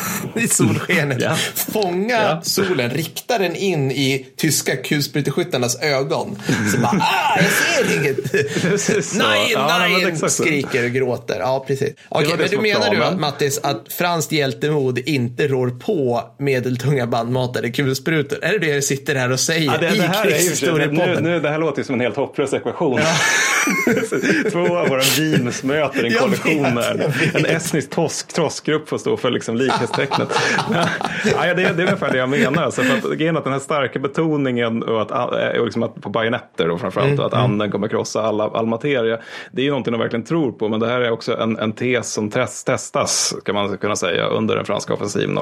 i 0.34 0.48
solskenet. 0.48 1.18
Ja. 1.20 1.36
Fånga 1.72 2.14
Ja. 2.14 2.40
solen, 2.42 2.90
rikta 2.90 3.38
den 3.38 3.56
in 3.56 3.90
i 3.90 4.26
tyska 4.36 4.76
kulspruteskyttarnas 4.76 5.82
ögon. 5.82 6.42
Så 6.72 6.78
bara, 6.78 6.90
ah, 7.00 7.36
jag 7.36 7.50
ser 7.86 7.96
inget. 8.00 8.32
Nej, 9.14 9.50
Ja, 9.52 9.78
nej, 9.78 10.16
så. 10.16 10.28
skriker 10.28 10.84
och 10.84 10.90
gråter. 10.90 11.36
Ja, 11.40 11.64
precis. 11.66 11.94
Okej, 12.08 12.28
det 12.30 12.36
men 12.36 12.48
du 12.50 12.58
menar 12.60 12.90
du, 12.90 12.96
planen. 12.96 13.20
Mattis, 13.20 13.60
att 13.62 13.92
franskt 13.92 14.32
hjältemod 14.32 14.98
inte 14.98 15.48
rår 15.48 15.70
på 15.70 16.22
medeltunga 16.38 17.06
bandmatade 17.06 17.70
kulsprutor? 17.70 18.44
Är 18.44 18.52
det 18.52 18.58
det 18.58 18.74
du 18.74 18.82
sitter 18.82 19.14
här 19.14 19.32
och 19.32 19.40
säger 19.40 19.72
Ja, 19.72 19.78
det, 19.78 19.94
i 19.94 19.98
det, 19.98 20.06
här 20.06 20.26
är 20.26 20.38
ju, 20.38 20.92
nu, 20.92 21.20
nu, 21.20 21.40
det 21.40 21.48
här 21.50 21.58
låter 21.58 21.78
ju 21.78 21.84
som 21.84 21.94
en 21.94 22.00
helt 22.00 22.16
hopplös 22.16 22.52
ekvation. 22.52 23.00
Två 24.52 24.76
av 24.78 24.88
våra 24.88 25.02
Beams 25.18 25.62
möter 25.62 26.04
en 26.04 26.12
jag 26.12 26.28
vet. 26.28 27.34
en 27.34 27.46
estnisk 27.46 27.90
tosk, 27.90 28.32
trossgrupp 28.32 28.88
får 28.88 28.98
stå 28.98 29.16
för 29.16 29.30
liksom 29.40 29.56
likhetstecknet. 29.56 30.28
Ja, 31.24 31.54
det, 31.54 31.54
det 31.54 31.62
är 31.62 31.80
ungefär 31.80 32.12
det 32.12 32.18
jag 32.18 32.28
menar. 32.28 32.70
För 32.70 32.82
att, 32.82 33.18
grejen 33.18 33.34
är 33.36 33.38
att 33.38 33.44
den 33.44 33.52
här 33.52 33.60
starka 33.60 33.98
betoningen 33.98 34.82
och 34.82 35.02
att, 35.02 35.10
och 35.58 35.64
liksom 35.64 35.82
att 35.82 36.00
på 36.00 36.08
bajonetter 36.08 36.68
då 36.68 36.78
framförallt 36.78 37.20
och 37.20 37.26
att 37.26 37.34
anden 37.34 37.70
kommer 37.70 37.88
krossa 37.88 38.22
alla, 38.22 38.44
all 38.44 38.66
materia. 38.66 39.18
Det 39.52 39.62
är 39.62 39.64
ju 39.64 39.70
någonting 39.70 39.92
de 39.92 40.00
verkligen 40.00 40.24
tror 40.24 40.52
på. 40.52 40.68
Men 40.68 40.80
det 40.80 40.86
här 40.86 41.00
är 41.00 41.10
också 41.10 41.38
en, 41.38 41.58
en 41.58 41.72
tes 41.72 42.12
som 42.12 42.30
test, 42.30 42.66
testas 42.66 43.34
kan 43.44 43.54
man 43.54 43.76
kunna 43.76 43.96
säga 43.96 44.26
under 44.26 44.56
den 44.56 44.64
franska 44.64 44.94
offensiven 44.94 45.38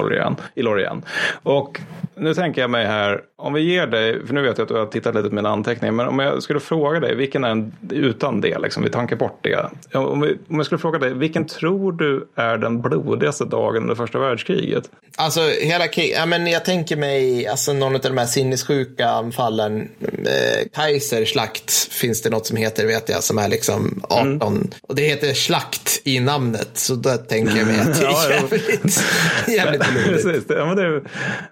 i 0.55 0.61
Lorient. 0.61 1.05
Och 1.43 1.81
nu 2.15 2.33
tänker 2.33 2.61
jag 2.61 2.69
mig 2.69 2.85
här, 2.85 3.21
om 3.35 3.53
vi 3.53 3.61
ger 3.61 3.87
dig, 3.87 4.27
för 4.27 4.33
nu 4.33 4.41
vet 4.41 4.57
jag 4.57 4.65
att 4.65 4.69
du 4.69 4.75
har 4.75 4.85
tittat 4.85 5.15
lite 5.15 5.29
på 5.29 5.35
mina 5.35 5.49
anteckningar, 5.49 5.91
men 5.91 6.07
om 6.07 6.19
jag 6.19 6.43
skulle 6.43 6.59
fråga 6.59 6.99
dig, 6.99 7.15
vilken 7.15 7.43
är 7.43 7.49
en, 7.49 7.73
utan 7.89 8.41
det, 8.41 8.59
liksom, 8.59 8.83
vi 8.83 8.89
tankar 8.89 9.15
bort 9.15 9.39
det. 9.41 9.69
Om, 9.93 10.21
vi, 10.21 10.37
om 10.49 10.55
jag 10.55 10.65
skulle 10.65 10.79
fråga 10.79 10.99
dig, 10.99 11.13
vilken 11.13 11.45
tror 11.45 11.91
du 11.91 12.27
är 12.35 12.57
den 12.57 12.81
blodigaste 12.81 13.45
dagen 13.45 13.88
under 13.89 14.03
första 14.05 14.19
världskriget? 14.19 14.83
Alltså 15.15 15.41
hela 15.41 15.87
krig, 15.87 16.13
ja, 16.15 16.25
men 16.25 16.47
jag 16.47 16.65
tänker 16.65 16.95
mig 16.95 17.47
alltså 17.47 17.73
någon 17.73 17.95
av 17.95 18.01
de 18.01 18.17
här 18.17 18.25
sinnessjuka 18.25 19.09
anfallen. 19.09 19.89
Eh, 20.01 20.67
Kaiserslakt 20.73 21.71
finns 21.71 22.21
det 22.21 22.29
något 22.29 22.45
som 22.45 22.57
heter 22.57 22.85
vet 22.85 23.09
jag 23.09 23.23
som 23.23 23.37
är 23.37 23.47
liksom 23.47 24.03
18. 24.09 24.69
Och 24.81 24.95
det 24.95 25.01
heter 25.01 25.33
slakt 25.33 26.01
i 26.03 26.19
namnet. 26.19 26.69
Så 26.73 26.95
då 26.95 27.09
tänker 27.09 27.57
jag 27.57 27.67
mig 27.67 27.79
att 27.79 27.99
det 27.99 28.05
är 28.05 28.31
jävligt, 28.31 29.03
jävligt 29.47 29.81
blodigt. 30.23 30.45
Ja, 30.49 30.65
men 30.65 30.75
det, 30.75 30.83
är, 30.83 31.03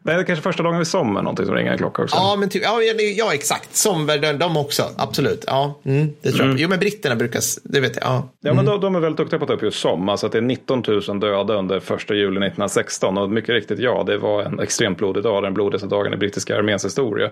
det 0.04 0.12
är 0.12 0.24
kanske 0.24 0.44
första 0.44 0.64
dagen 0.64 0.78
vid 0.78 0.88
sommar, 0.88 1.22
någonting 1.22 1.46
som 1.46 1.56
ringer 1.56 1.72
en 1.72 1.78
klocka 1.78 2.02
också. 2.04 2.16
Ja, 2.16 2.36
men 2.40 2.50
typ, 2.50 2.64
ja, 2.64 2.82
ja, 3.18 3.34
exakt. 3.34 3.76
Somber, 3.76 4.34
de, 4.34 4.58
också. 4.58 4.84
Absolut. 4.98 5.44
Ja, 5.48 5.80
mm, 5.86 6.14
det 6.22 6.32
tror 6.32 6.48
jag. 6.48 6.60
Jo, 6.60 6.70
men 6.70 6.80
britterna 6.80 7.16
brukar, 7.16 7.42
det 7.64 7.80
vet 7.80 7.96
jag. 7.96 8.06
Ja. 8.06 8.30
Ja, 8.42 8.54
men 8.54 8.66
de, 8.66 8.82
de 8.82 8.96
är 8.96 9.00
väldigt 9.00 9.18
duktiga 9.18 9.40
på 9.40 9.46
att 9.46 9.50
ta 9.50 9.54
upp 9.54 9.64
just 9.64 9.80
som. 9.80 10.10
Alltså 10.10 10.26
att 10.26 10.32
det 10.32 10.38
är 10.38 10.42
19 10.42 10.84
000 11.08 11.20
döda 11.20 11.54
under 11.54 11.80
första 11.80 12.14
juli 12.14 12.27
1916. 12.32 13.18
Och 13.18 13.30
mycket 13.30 13.50
riktigt, 13.50 13.80
ja, 13.80 14.04
det 14.08 14.18
var 14.18 14.44
en 14.44 14.60
extremt 14.60 14.98
blodig 14.98 15.24
dag. 15.24 15.44
Den 15.44 15.54
blodigaste 15.54 15.88
dagen 15.88 16.14
i 16.14 16.18
brittiska 16.18 16.58
arméns 16.58 16.86
historia. 16.86 17.32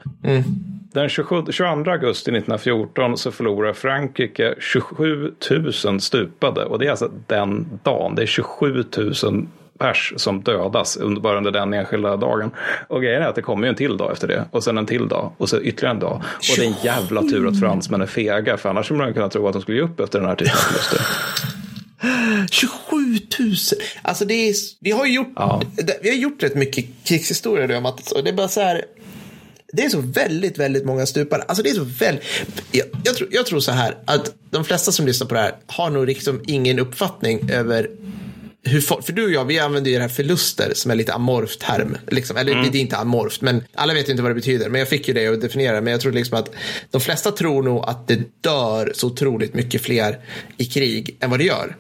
Den 0.93 1.09
27, 1.09 1.43
22 1.51 1.91
augusti 1.91 2.31
1914 2.31 3.17
så 3.17 3.31
förlorar 3.31 3.73
Frankrike 3.73 4.55
27 4.59 5.31
000 5.85 6.01
stupade 6.01 6.65
och 6.65 6.79
det 6.79 6.85
är 6.85 6.89
alltså 6.89 7.11
den 7.27 7.79
dagen. 7.83 8.15
Det 8.15 8.21
är 8.21 8.25
27 8.25 8.83
000 9.23 9.47
pers 9.79 10.13
som 10.17 10.41
dödas 10.41 10.97
under, 10.97 11.21
bara 11.21 11.37
under 11.37 11.51
den 11.51 11.73
enskilda 11.73 12.17
dagen. 12.17 12.51
Och 12.87 13.01
grejen 13.01 13.21
är 13.21 13.27
att 13.27 13.35
det 13.35 13.41
kommer 13.41 13.63
ju 13.63 13.69
en 13.69 13.75
till 13.75 13.97
dag 13.97 14.11
efter 14.11 14.27
det 14.27 14.45
och 14.51 14.63
sen 14.63 14.77
en 14.77 14.85
till 14.85 15.07
dag 15.07 15.31
och 15.37 15.49
så 15.49 15.61
ytterligare 15.61 15.93
en 15.93 15.99
dag. 15.99 16.21
Och 16.35 16.57
det 16.57 16.65
är 16.65 16.67
en 16.67 16.83
jävla 16.83 17.21
tur 17.21 17.47
att 17.47 17.59
fransmän 17.59 18.01
är 18.01 18.05
fega 18.05 18.57
för 18.57 18.69
annars 18.69 18.85
skulle 18.85 18.99
man 18.99 19.13
kunna 19.13 19.29
tro 19.29 19.47
att 19.47 19.53
de 19.53 19.61
skulle 19.61 19.77
ge 19.77 19.83
upp 19.83 19.99
efter 19.99 20.19
den 20.19 20.27
här 20.27 20.35
typen 20.35 20.53
av 20.53 20.57
förluster. 20.57 21.01
27 22.51 23.19
000! 23.39 23.55
Alltså 24.01 24.25
det 24.25 24.33
är, 24.33 24.53
vi 24.79 24.91
har 24.91 25.05
gjort, 25.05 25.33
Ja. 25.35 25.61
vi 26.01 26.09
har 26.09 26.15
gjort 26.15 26.43
rätt 26.43 26.55
mycket 26.55 26.85
krigshistoria 27.03 27.67
nu, 27.67 27.79
Mattis, 27.79 28.11
och 28.11 28.23
det 28.23 28.29
är 28.29 28.33
bara 28.33 28.47
så 28.47 28.61
här. 28.61 28.85
Det 29.73 29.85
är 29.85 29.89
så 29.89 30.01
väldigt, 30.01 30.57
väldigt 30.57 30.85
många 30.85 31.05
stupare. 31.05 31.41
Alltså 31.41 31.63
det 31.63 31.69
är 31.69 31.73
så 31.73 31.83
väldigt. 31.83 32.23
Jag, 32.71 32.87
jag, 33.03 33.15
tror, 33.15 33.29
jag 33.31 33.45
tror 33.45 33.59
så 33.59 33.71
här 33.71 33.97
att 34.05 34.33
de 34.49 34.65
flesta 34.65 34.91
som 34.91 35.05
lyssnar 35.05 35.27
på 35.27 35.33
det 35.33 35.41
här 35.41 35.55
har 35.67 35.89
nog 35.89 36.05
liksom 36.07 36.41
ingen 36.47 36.79
uppfattning 36.79 37.49
över 37.49 37.89
hur 38.65 38.81
folk, 38.81 39.05
för 39.05 39.13
du 39.13 39.25
och 39.25 39.31
jag, 39.31 39.45
vi 39.45 39.59
använder 39.59 39.91
ju 39.91 39.97
det 39.97 40.01
här 40.01 40.09
förluster 40.09 40.71
som 40.75 40.91
är 40.91 40.95
lite 40.95 41.13
amorft 41.13 41.59
term. 41.59 41.97
Liksom. 42.07 42.37
Eller 42.37 42.55
det 42.55 42.77
är 42.77 42.81
inte 42.81 42.97
amorft, 42.97 43.41
men 43.41 43.63
alla 43.75 43.93
vet 43.93 44.07
ju 44.07 44.11
inte 44.11 44.23
vad 44.23 44.31
det 44.31 44.35
betyder. 44.35 44.69
Men 44.69 44.79
jag 44.79 44.89
fick 44.89 45.07
ju 45.07 45.13
det 45.13 45.27
att 45.27 45.41
definiera. 45.41 45.81
Men 45.81 45.91
jag 45.91 46.01
tror 46.01 46.11
liksom 46.11 46.37
att 46.37 46.49
de 46.91 47.01
flesta 47.01 47.31
tror 47.31 47.63
nog 47.63 47.83
att 47.89 48.07
det 48.07 48.19
dör 48.41 48.91
så 48.95 49.07
otroligt 49.07 49.53
mycket 49.53 49.81
fler 49.81 50.19
i 50.57 50.65
krig 50.65 51.17
än 51.19 51.29
vad 51.29 51.39
det 51.39 51.45
gör. 51.45 51.75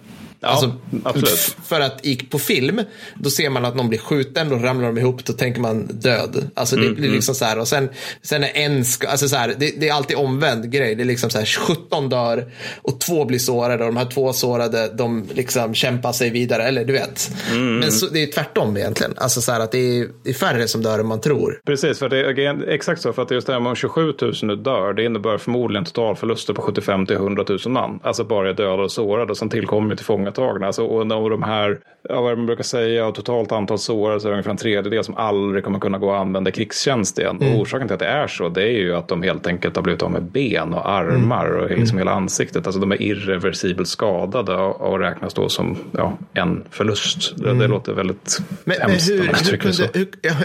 Alltså, 0.45 0.65
Ja, 0.91 0.97
absolut. 1.03 1.29
f- 1.33 1.55
För 1.65 1.79
att 1.81 2.05
i, 2.05 2.15
på 2.15 2.39
film, 2.39 2.81
då 3.15 3.29
ser 3.29 3.49
man 3.49 3.65
att 3.65 3.75
någon 3.75 3.89
blir 3.89 3.99
skjuten, 3.99 4.49
då 4.49 4.55
ramlar 4.55 4.87
de 4.87 4.97
ihop, 4.97 5.25
då 5.25 5.33
tänker 5.33 5.61
man 5.61 5.87
död. 5.87 6.49
Alltså 6.53 6.75
det 6.75 6.89
blir 6.89 7.09
liksom 7.09 7.35
så 7.35 7.45
här, 7.45 7.59
och 7.59 7.67
sen, 7.67 7.89
sen 8.21 8.43
är 8.43 8.51
en, 8.53 8.83
alltså 9.07 9.27
så 9.27 9.35
här, 9.35 9.55
det, 9.59 9.79
det 9.79 9.89
är 9.89 9.93
alltid 9.93 10.17
omvänd 10.17 10.71
grej. 10.71 10.95
Det 10.95 11.03
är 11.03 11.05
liksom 11.05 11.29
så 11.29 11.37
här, 11.37 11.45
17 11.45 12.09
dör 12.09 12.51
och 12.81 12.99
två 12.99 13.25
blir 13.25 13.39
sårade 13.39 13.83
och 13.85 13.93
de 13.93 13.97
här 13.97 14.05
två 14.05 14.33
sårade, 14.33 14.89
de 14.93 15.23
liksom 15.33 15.73
kämpar 15.73 16.11
sig 16.11 16.29
vidare, 16.29 16.63
eller 16.63 16.85
du 16.85 16.93
vet. 16.93 17.31
Men 17.51 17.91
så, 17.91 18.05
det 18.07 18.23
är 18.23 18.27
tvärtom 18.31 18.77
egentligen. 18.77 19.13
Alltså 19.17 19.41
så 19.41 19.51
här 19.51 19.59
att 19.59 19.71
det 19.71 19.77
är, 19.99 20.07
det 20.23 20.29
är 20.29 20.33
färre 20.33 20.67
som 20.67 20.81
dör 20.81 20.99
än 20.99 21.07
man 21.07 21.21
tror. 21.21 21.59
Precis, 21.65 21.99
för 21.99 22.09
det 22.09 22.19
är 22.19 22.69
exakt 22.69 23.01
så. 23.01 23.13
För 23.13 23.21
att 23.21 23.31
just 23.31 23.47
det 23.47 23.53
här 23.53 23.59
med 23.59 23.69
om 23.69 23.75
27 23.75 24.13
000 24.21 24.33
nu 24.43 24.55
dör, 24.55 24.93
det 24.93 25.03
innebär 25.05 25.37
förmodligen 25.37 25.85
totalförluster 25.85 26.53
på 26.53 26.61
75 26.61 27.05
till 27.05 27.15
100 27.15 27.45
000 27.49 27.59
man. 27.67 27.99
Alltså 28.03 28.23
bara 28.23 28.53
döda 28.53 28.83
och 28.83 28.91
sårade 28.91 29.31
och 29.31 29.37
sen 29.37 29.49
tillkommer 29.49 29.89
ju 29.89 29.95
tillfångatagna. 30.35 30.67
Alltså, 30.67 30.85
och 30.85 31.11
av 31.11 31.29
de 31.29 31.43
här, 31.43 31.79
ja, 32.09 32.21
vad 32.21 32.37
man 32.37 32.45
brukar 32.45 32.63
säga, 32.63 33.11
totalt 33.11 33.51
antal 33.51 33.79
sårade 33.79 34.19
så 34.19 34.27
är 34.27 34.29
det 34.29 34.35
ungefär 34.35 34.51
en 34.51 34.57
tredjedel 34.57 35.03
som 35.03 35.15
aldrig 35.15 35.63
kommer 35.63 35.79
kunna 35.79 35.97
gå 35.97 36.07
och 36.07 36.17
använda 36.17 36.51
krigstjänst 36.51 37.19
igen. 37.19 37.37
Och 37.37 37.59
orsaken 37.59 37.87
till 37.87 37.93
att 37.93 37.99
det 37.99 38.05
är 38.05 38.27
så, 38.27 38.49
det 38.49 38.63
är 38.63 38.77
ju 38.77 38.95
att 38.95 39.07
de 39.07 39.23
helt 39.23 39.47
enkelt 39.47 39.75
har 39.75 39.83
blivit 39.83 40.03
av 40.03 40.11
med 40.11 40.23
ben 40.23 40.73
och 40.73 40.89
armar 40.89 41.45
och 41.45 41.77
liksom 41.77 41.97
hela 41.97 42.11
ansiktet. 42.11 42.67
Alltså 42.67 42.79
de 42.79 42.91
är 42.91 43.01
irreversibelt 43.01 43.87
skadade 43.87 44.55
och, 44.55 44.81
och 44.81 44.99
räknas 44.99 45.33
då 45.33 45.49
som 45.49 45.77
ja, 45.91 46.17
en 46.33 46.63
förlust. 46.69 47.37
Det, 47.37 47.53
det 47.53 47.67
låter 47.67 47.93
väldigt 47.93 48.39
Men, 48.63 48.77
men 48.79 48.89
hemskt 48.89 49.09
om 49.11 49.17
hur, 49.17 49.51
hur, 49.51 49.57
kunde, 49.57 49.89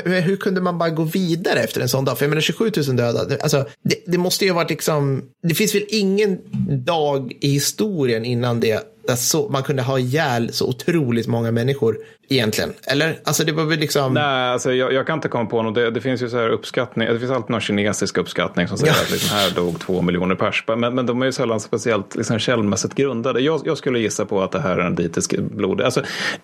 hur, 0.04 0.20
hur, 0.20 0.36
kunde 0.36 0.60
man 0.60 0.78
bara 0.78 0.90
gå 0.90 1.02
vidare 1.02 1.60
efter 1.60 1.80
en 1.80 1.88
sån 1.88 2.04
dag? 2.04 2.18
För 2.18 2.24
jag 2.24 2.30
menar 2.30 2.40
27 2.40 2.70
000 2.86 2.96
döda. 2.96 3.36
Alltså, 3.42 3.64
det, 3.82 3.96
det 4.06 4.18
måste 4.18 4.44
ju 4.44 4.50
ha 4.50 4.56
varit 4.56 4.70
liksom, 4.70 5.22
det 5.42 5.54
finns 5.54 5.74
väl 5.74 5.84
ingen 5.88 6.38
dag 6.84 7.32
i 7.40 7.48
historien 7.48 8.24
innan 8.24 8.60
det 8.60 8.99
där 9.10 9.16
så, 9.16 9.48
man 9.48 9.62
kunde 9.62 9.82
ha 9.82 9.98
ihjäl 9.98 10.52
så 10.52 10.68
otroligt 10.68 11.26
många 11.26 11.50
människor 11.50 11.98
egentligen. 12.30 12.72
Eller? 12.86 13.18
Alltså 13.24 13.44
det 13.44 13.52
var 13.52 13.64
väl 13.64 13.78
liksom. 13.78 14.14
Nej, 14.14 14.50
alltså 14.52 14.72
jag, 14.72 14.92
jag 14.92 15.06
kan 15.06 15.14
inte 15.18 15.28
komma 15.28 15.44
på 15.50 15.62
något. 15.62 15.74
Det, 15.74 15.90
det 15.90 16.00
finns 16.00 16.22
ju 16.22 16.28
så 16.28 16.36
här 16.36 16.48
uppskattning. 16.48 17.08
Det 17.08 17.18
finns 17.18 17.30
alltid 17.32 17.50
någon 17.50 17.60
kinesisk 17.60 18.18
uppskattning 18.18 18.68
som 18.68 18.78
säger 18.78 18.92
Ja. 18.92 19.02
att 19.02 19.10
liksom 19.10 19.36
här 19.36 19.50
dog 19.50 19.80
två 19.80 20.02
miljoner 20.02 20.34
pers. 20.34 20.64
Men, 20.76 20.94
men 20.94 21.06
de 21.06 21.22
är 21.22 21.26
ju 21.26 21.32
sällan 21.32 21.60
speciellt 21.60 22.14
liksom 22.16 22.38
källmässigt 22.38 22.94
grundade. 22.94 23.40
Jag, 23.40 23.60
jag 23.64 23.78
skulle 23.78 23.98
gissa 23.98 24.24
på 24.24 24.42
att 24.42 24.52
det 24.52 24.60
här 24.60 24.78
är 24.78 24.84
en 24.84 24.94
ditisk 24.94 25.38
blod. 25.38 25.80
Alltså, 25.80 26.02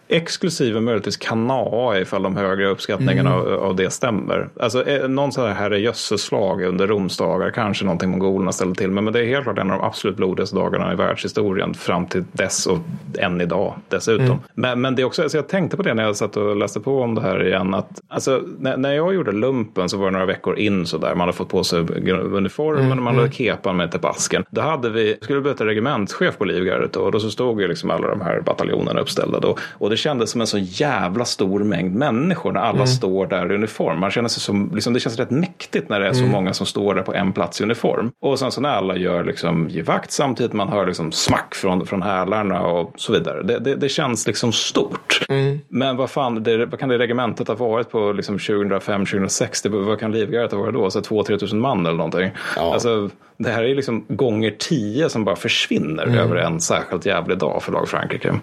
exklusive 0.08 0.80
möjligtvis 0.80 1.16
Kanaa 1.16 1.98
ifall 1.98 2.22
de 2.22 2.36
högre 2.36 2.66
uppskattningarna 2.68 3.30
Mm. 3.34 3.40
av, 3.46 3.52
av 3.64 3.76
det 3.76 3.90
stämmer. 3.90 4.48
Alltså 4.60 4.86
eh, 4.88 5.08
någon 5.08 5.32
sån 5.32 5.46
här 5.46 5.54
herrejösses-slag 5.54 6.62
under 6.62 6.86
romsdagar. 6.86 7.50
Kanske 7.50 7.84
någonting 7.84 8.10
mongolerna 8.10 8.52
ställde 8.52 8.74
till 8.74 8.90
med. 8.90 9.04
Men 9.04 9.12
det 9.12 9.20
är 9.20 9.24
helt 9.24 9.42
klart 9.44 9.58
en 9.58 9.70
av 9.70 9.78
de 9.78 9.86
absolut 9.86 10.16
blodigaste 10.16 10.56
dagarna 10.56 10.92
i 10.92 10.96
världshistorien. 10.96 11.74
Fram 11.74 12.06
till 12.06 12.24
dess 12.32 12.66
och 12.66 12.78
än 13.18 13.40
idag 13.40 13.74
dessutom. 13.88 14.26
Mm. 14.26 14.38
Men, 14.54 14.80
men 14.80 14.94
det 14.94 15.02
är 15.02 15.06
också, 15.06 15.22
alltså 15.22 15.38
jag 15.38 15.48
tänkte 15.48 15.75
på 15.76 15.82
det 15.82 15.94
när 15.94 16.02
jag 16.02 16.16
satt 16.16 16.36
och 16.36 16.56
läste 16.56 16.80
på 16.80 17.02
om 17.02 17.14
det 17.14 17.20
här 17.20 17.46
igen. 17.46 17.74
Att, 17.74 18.00
alltså, 18.08 18.42
när, 18.58 18.76
när 18.76 18.92
jag 18.92 19.14
gjorde 19.14 19.32
lumpen 19.32 19.88
så 19.88 19.96
var 19.96 20.06
det 20.06 20.10
några 20.10 20.26
veckor 20.26 20.58
in 20.58 20.86
så 20.86 20.98
där. 20.98 21.08
Man 21.08 21.20
hade 21.20 21.32
fått 21.32 21.48
på 21.48 21.64
sig 21.64 21.80
uniformen 22.10 22.98
och 22.98 23.04
man 23.04 23.16
hade 23.16 23.30
kepan 23.30 23.76
med 23.76 23.90
till 23.90 24.00
basken. 24.00 24.44
Då 24.50 24.60
hade 24.60 24.90
vi, 24.90 25.16
skulle 25.20 25.40
byta 25.40 25.66
regementschef 25.66 26.38
på 26.38 26.44
Livgardet 26.44 26.96
och 26.96 27.12
då 27.12 27.20
så 27.20 27.30
stod 27.30 27.60
ju 27.60 27.68
liksom 27.68 27.90
alla 27.90 28.08
de 28.08 28.20
här 28.20 28.40
bataljonerna 28.40 29.00
uppställda 29.00 29.40
då. 29.40 29.56
Och 29.72 29.90
det 29.90 29.96
kändes 29.96 30.30
som 30.30 30.40
en 30.40 30.46
så 30.46 30.58
jävla 30.58 31.24
stor 31.24 31.64
mängd 31.64 31.94
människor 31.94 32.52
när 32.52 32.60
alla 32.60 32.86
står 32.86 33.26
där 33.26 33.52
i 33.52 33.54
uniform. 33.54 34.00
Man 34.00 34.10
känner 34.10 34.28
sig 34.28 34.40
som, 34.40 34.70
liksom, 34.74 34.92
det 34.92 35.00
känns 35.00 35.18
rätt 35.18 35.30
mäktigt 35.30 35.88
när 35.88 36.00
det 36.00 36.08
är 36.08 36.12
så 36.12 36.26
många 36.26 36.52
som 36.52 36.66
står 36.66 36.94
där 36.94 37.02
på 37.02 37.14
en 37.14 37.32
plats 37.32 37.60
i 37.60 37.64
uniform. 37.64 38.10
Och 38.20 38.38
sen 38.38 38.50
så 38.50 38.60
när 38.60 38.70
alla 38.70 38.96
gör 38.96 39.24
liksom 39.24 39.68
givakt 39.68 40.10
samtidigt 40.10 40.52
man 40.52 40.68
hör 40.68 40.86
liksom 40.86 41.12
smack 41.12 41.54
från, 41.54 41.86
från 41.86 42.02
hälarna 42.02 42.62
och 42.62 42.92
så 42.96 43.12
vidare. 43.12 43.42
Det, 43.42 43.58
det, 43.58 43.74
det 43.74 43.88
känns 43.88 44.26
liksom 44.26 44.52
stort. 44.52 45.20
Men 45.68 45.96
vad 45.96 46.10
fan, 46.10 46.42
det, 46.42 46.66
vad 46.66 46.80
kan 46.80 46.88
det 46.88 46.98
regementet 46.98 47.48
ha 47.48 47.54
varit 47.54 47.90
på 47.90 48.12
liksom 48.12 48.38
2005-2006? 48.38 49.62
Det- 49.62 49.68
Vad 49.68 50.00
kan 50.00 50.12
Livgardet 50.12 50.52
ha 50.52 50.58
varit 50.58 50.74
då? 50.74 50.90
Så 50.90 51.00
2-3 51.00 51.38
tusen 51.38 51.60
man 51.60 51.86
eller 51.86 51.96
någonting. 51.96 52.30
Ja. 52.56 52.72
Alltså, 52.74 53.10
det 53.38 53.50
här 53.50 53.62
är 53.64 53.74
liksom 53.74 54.04
gånger 54.08 54.50
tio 54.58 55.08
som 55.08 55.24
bara 55.24 55.36
försvinner 55.36 56.06
över 56.18 56.36
en 56.36 56.60
särskilt 56.60 57.06
jävlig 57.06 57.38
dag 57.38 57.62
för 57.62 57.72
lag 57.72 57.88
Frankrike. 57.88 58.34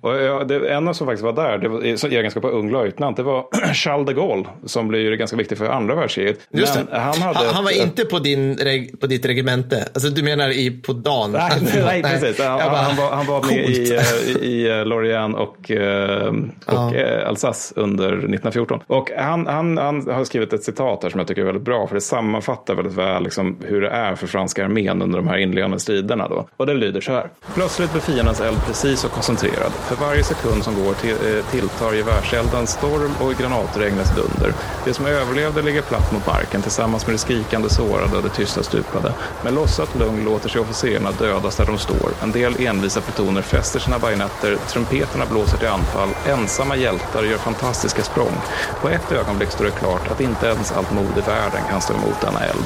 Och 0.00 0.16
jag, 0.16 0.48
det, 0.48 0.68
en 0.72 0.94
som 0.94 1.06
faktiskt 1.06 1.24
var 1.24 1.32
där, 1.32 1.58
det 1.58 1.68
var, 1.68 1.84
i 1.84 1.96
egenskap 2.16 2.44
av 2.44 2.50
ung 2.50 2.70
löjtnant, 2.72 3.16
det 3.16 3.22
var 3.22 3.46
Charles 3.74 4.06
de 4.06 4.12
Gaulle 4.14 4.44
som 4.66 4.88
blir 4.88 5.12
ganska 5.16 5.36
viktig 5.36 5.58
för 5.58 5.66
andra 5.66 5.94
världskriget. 5.94 6.38
Just 6.50 6.74
det. 6.74 6.80
han 6.90 7.22
hade... 7.22 7.38
han, 7.38 7.46
han 7.54 7.64
var 7.64 7.70
ett- 7.70 7.76
inte 7.82 8.04
på, 8.04 8.18
din, 8.18 8.58
på 9.00 9.06
ditt 9.06 9.26
regemente. 9.26 9.88
Alltså 9.94 10.08
du 10.08 10.22
menar 10.22 10.48
i, 10.48 10.70
på 10.70 10.92
dagen? 10.92 11.30
Nej, 11.32 11.50
nej, 11.84 12.02
precis. 12.02 12.40
Han, 12.44 12.58
bara, 12.58 12.68
han, 12.76 12.96
var, 12.96 13.10
han 13.16 13.26
var 13.26 13.42
med 13.46 13.68
i, 13.70 13.94
eh, 13.94 14.02
i, 14.42 14.46
i 14.46 14.78
eh, 14.78 14.84
Lorient 14.86 15.36
och, 15.36 15.70
eh, 15.70 16.32
och 16.66 16.74
Ja. 16.74 16.94
eh, 16.94 17.28
Alsace 17.28 17.74
under 17.76 18.06
1914. 18.08 18.80
Och 18.86 19.10
han, 19.18 19.46
han, 19.46 19.78
han 19.78 20.08
har 20.10 20.24
skrivit 20.24 20.52
ett 20.52 20.64
citat 20.64 21.02
här 21.02 21.10
som 21.10 21.18
jag 21.20 21.28
tycker 21.28 21.40
är 21.42 21.46
väldigt 21.46 21.64
bra, 21.64 21.86
för 21.86 21.94
det 21.94 22.00
sammanfattar 22.00 22.74
väldigt 22.74 22.94
väl 22.94 23.22
liksom 23.22 23.56
hur 23.64 23.80
det 23.80 23.88
är 23.90 24.14
för 24.14 24.26
franska 24.26 24.64
armén 24.64 25.02
under 25.02 25.18
de 25.18 25.28
här 25.28 25.36
inledande 25.36 25.78
striderna. 25.78 26.28
Då. 26.28 26.48
Och 26.56 26.66
det 26.66 26.74
lyder 26.74 27.00
så 27.00 27.12
här. 27.12 27.28
Plötsligt 27.54 27.92
blir 27.92 28.02
fiendens 28.02 28.40
eld 28.40 28.56
precis 28.66 29.04
och 29.04 29.10
koncentrerad. 29.10 29.72
För 29.72 29.96
varje 30.06 30.24
sekund 30.24 30.64
som 30.64 30.74
går 30.84 30.92
till, 30.94 31.10
eh, 31.36 31.44
tilltar 31.50 31.92
gevärseldens 31.92 32.70
storm 32.70 33.10
och 33.20 33.34
granatregnets 33.40 34.10
dunder. 34.16 34.52
Det 34.84 34.94
som 34.94 35.06
överlevde 35.06 35.62
ligger 35.62 35.82
platt 35.82 36.12
mot 36.12 36.26
marken 36.26 36.62
tillsammans 36.62 37.06
med 37.06 37.14
de 37.14 37.18
skrikande 37.18 37.68
sårade 37.68 38.16
och 38.16 38.22
de 38.22 38.28
tysta 38.28 38.62
stupade. 38.62 39.12
Med 39.44 39.54
lossat 39.54 39.98
lugn 39.98 40.24
låter 40.24 40.48
sig 40.48 40.60
officerarna 40.60 41.10
dödas 41.18 41.56
där 41.56 41.66
de 41.66 41.78
står. 41.78 42.10
En 42.22 42.30
del 42.32 42.54
envisa 42.66 43.00
plutoner 43.00 43.42
fäster 43.42 43.80
sina 43.80 43.98
bajonetter, 43.98 44.56
trumpeterna 44.68 45.24
blåser 45.30 45.58
till 45.58 45.68
anfall, 45.68 46.08
ensamma 46.38 46.76
hjältar 46.76 47.22
gör 47.22 47.38
fantastiska 47.38 48.02
språng. 48.02 48.32
På 48.80 48.88
ett 48.88 49.12
ögonblick 49.12 49.50
står 49.50 49.64
det 49.64 49.70
klart 49.70 50.10
att 50.10 50.20
inte 50.20 50.46
ens 50.46 50.72
allt 50.72 50.92
mod 50.92 51.18
i 51.18 51.20
världen 51.20 51.60
kan 51.70 51.80
stå 51.80 51.94
emot 51.94 52.20
denna 52.20 52.40
eld. 52.40 52.64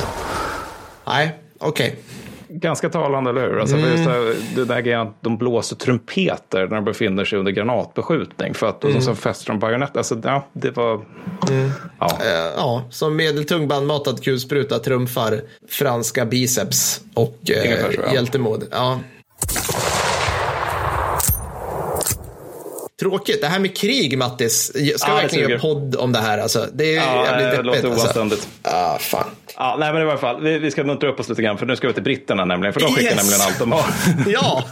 Nej, 1.07 1.39
okej. 1.59 1.97
Ganska 2.51 2.89
talande, 2.89 3.31
eller 3.31 3.41
hur? 3.41 3.59
Alltså, 3.61 3.77
för 3.77 3.89
just 3.89 4.55
det, 4.57 4.64
där 4.64 4.81
grejen 4.81 5.01
att 5.01 5.14
de 5.21 5.37
blåser 5.37 5.77
trumpeter 5.77 6.61
när 6.61 6.77
de 6.77 6.85
befinner 6.85 7.25
sig 7.25 7.39
under 7.39 7.53
granatbeskjutning. 7.53 8.55
För 8.55 8.66
att 8.66 8.85
mm. 8.85 9.01
så 9.01 9.14
fäster 9.14 9.47
de 9.47 9.59
bajonett. 9.59 9.97
Alltså, 9.97 10.21
ja, 10.25 10.47
det 10.53 10.77
var... 10.77 11.01
Ja. 12.01 12.19
Eh, 12.21 12.53
ja, 12.57 12.83
som 12.91 13.16
medeltung 13.16 13.69
bandmatad 13.69 14.25
kulspruta 14.25 14.79
trumfar 14.79 15.41
franska 15.69 16.25
biceps 16.25 17.01
och 17.14 17.39
ja. 17.41 18.12
hjältemod. 18.12 18.64
Ja. 18.71 19.01
Tråkigt. 23.01 23.40
Det 23.40 23.46
här 23.46 23.59
med 23.59 23.76
krig, 23.76 24.18
Mattis. 24.18 24.62
Ska 24.66 24.78
Ja, 24.78 24.84
vi 25.07 25.16
det 25.16 25.22
verkligen 25.22 25.51
göra 25.51 25.61
podd 25.61 25.96
om 25.96 26.12
det 26.12 26.18
här? 26.18 26.38
Alltså, 26.38 26.66
det 26.74 26.96
är 26.96 26.96
Ja, 26.96 27.24
jävligt 27.24 27.44
det 27.44 27.51
deppigt. 27.51 27.66
låter 27.66 27.88
alltså. 27.88 28.05
oanständigt. 28.05 28.49
Ah, 28.62 28.99
fan. 28.99 29.24
Ja, 29.57 29.76
nej, 29.78 29.92
men 29.92 30.03
i 30.03 30.05
alla 30.05 30.18
fall, 30.18 30.40
vi, 30.42 30.59
vi 30.59 30.70
ska 30.70 30.84
muntra 30.84 31.09
upp 31.11 31.20
oss 31.20 31.28
lite 31.28 31.42
grann 31.42 31.59
för 31.59 31.66
nu 31.66 31.76
ska 31.76 31.86
vi 31.88 31.94
till 31.94 32.03
britterna 32.03 32.44
nämligen. 32.44 32.72
För 32.72 32.80
de 32.80 32.86
skickar 32.86 33.03
Yes! 33.11 33.16
nämligen 33.16 33.40
allt 33.46 33.59
de 33.59 33.72
har. 33.72 33.84
Ja. 34.32 34.64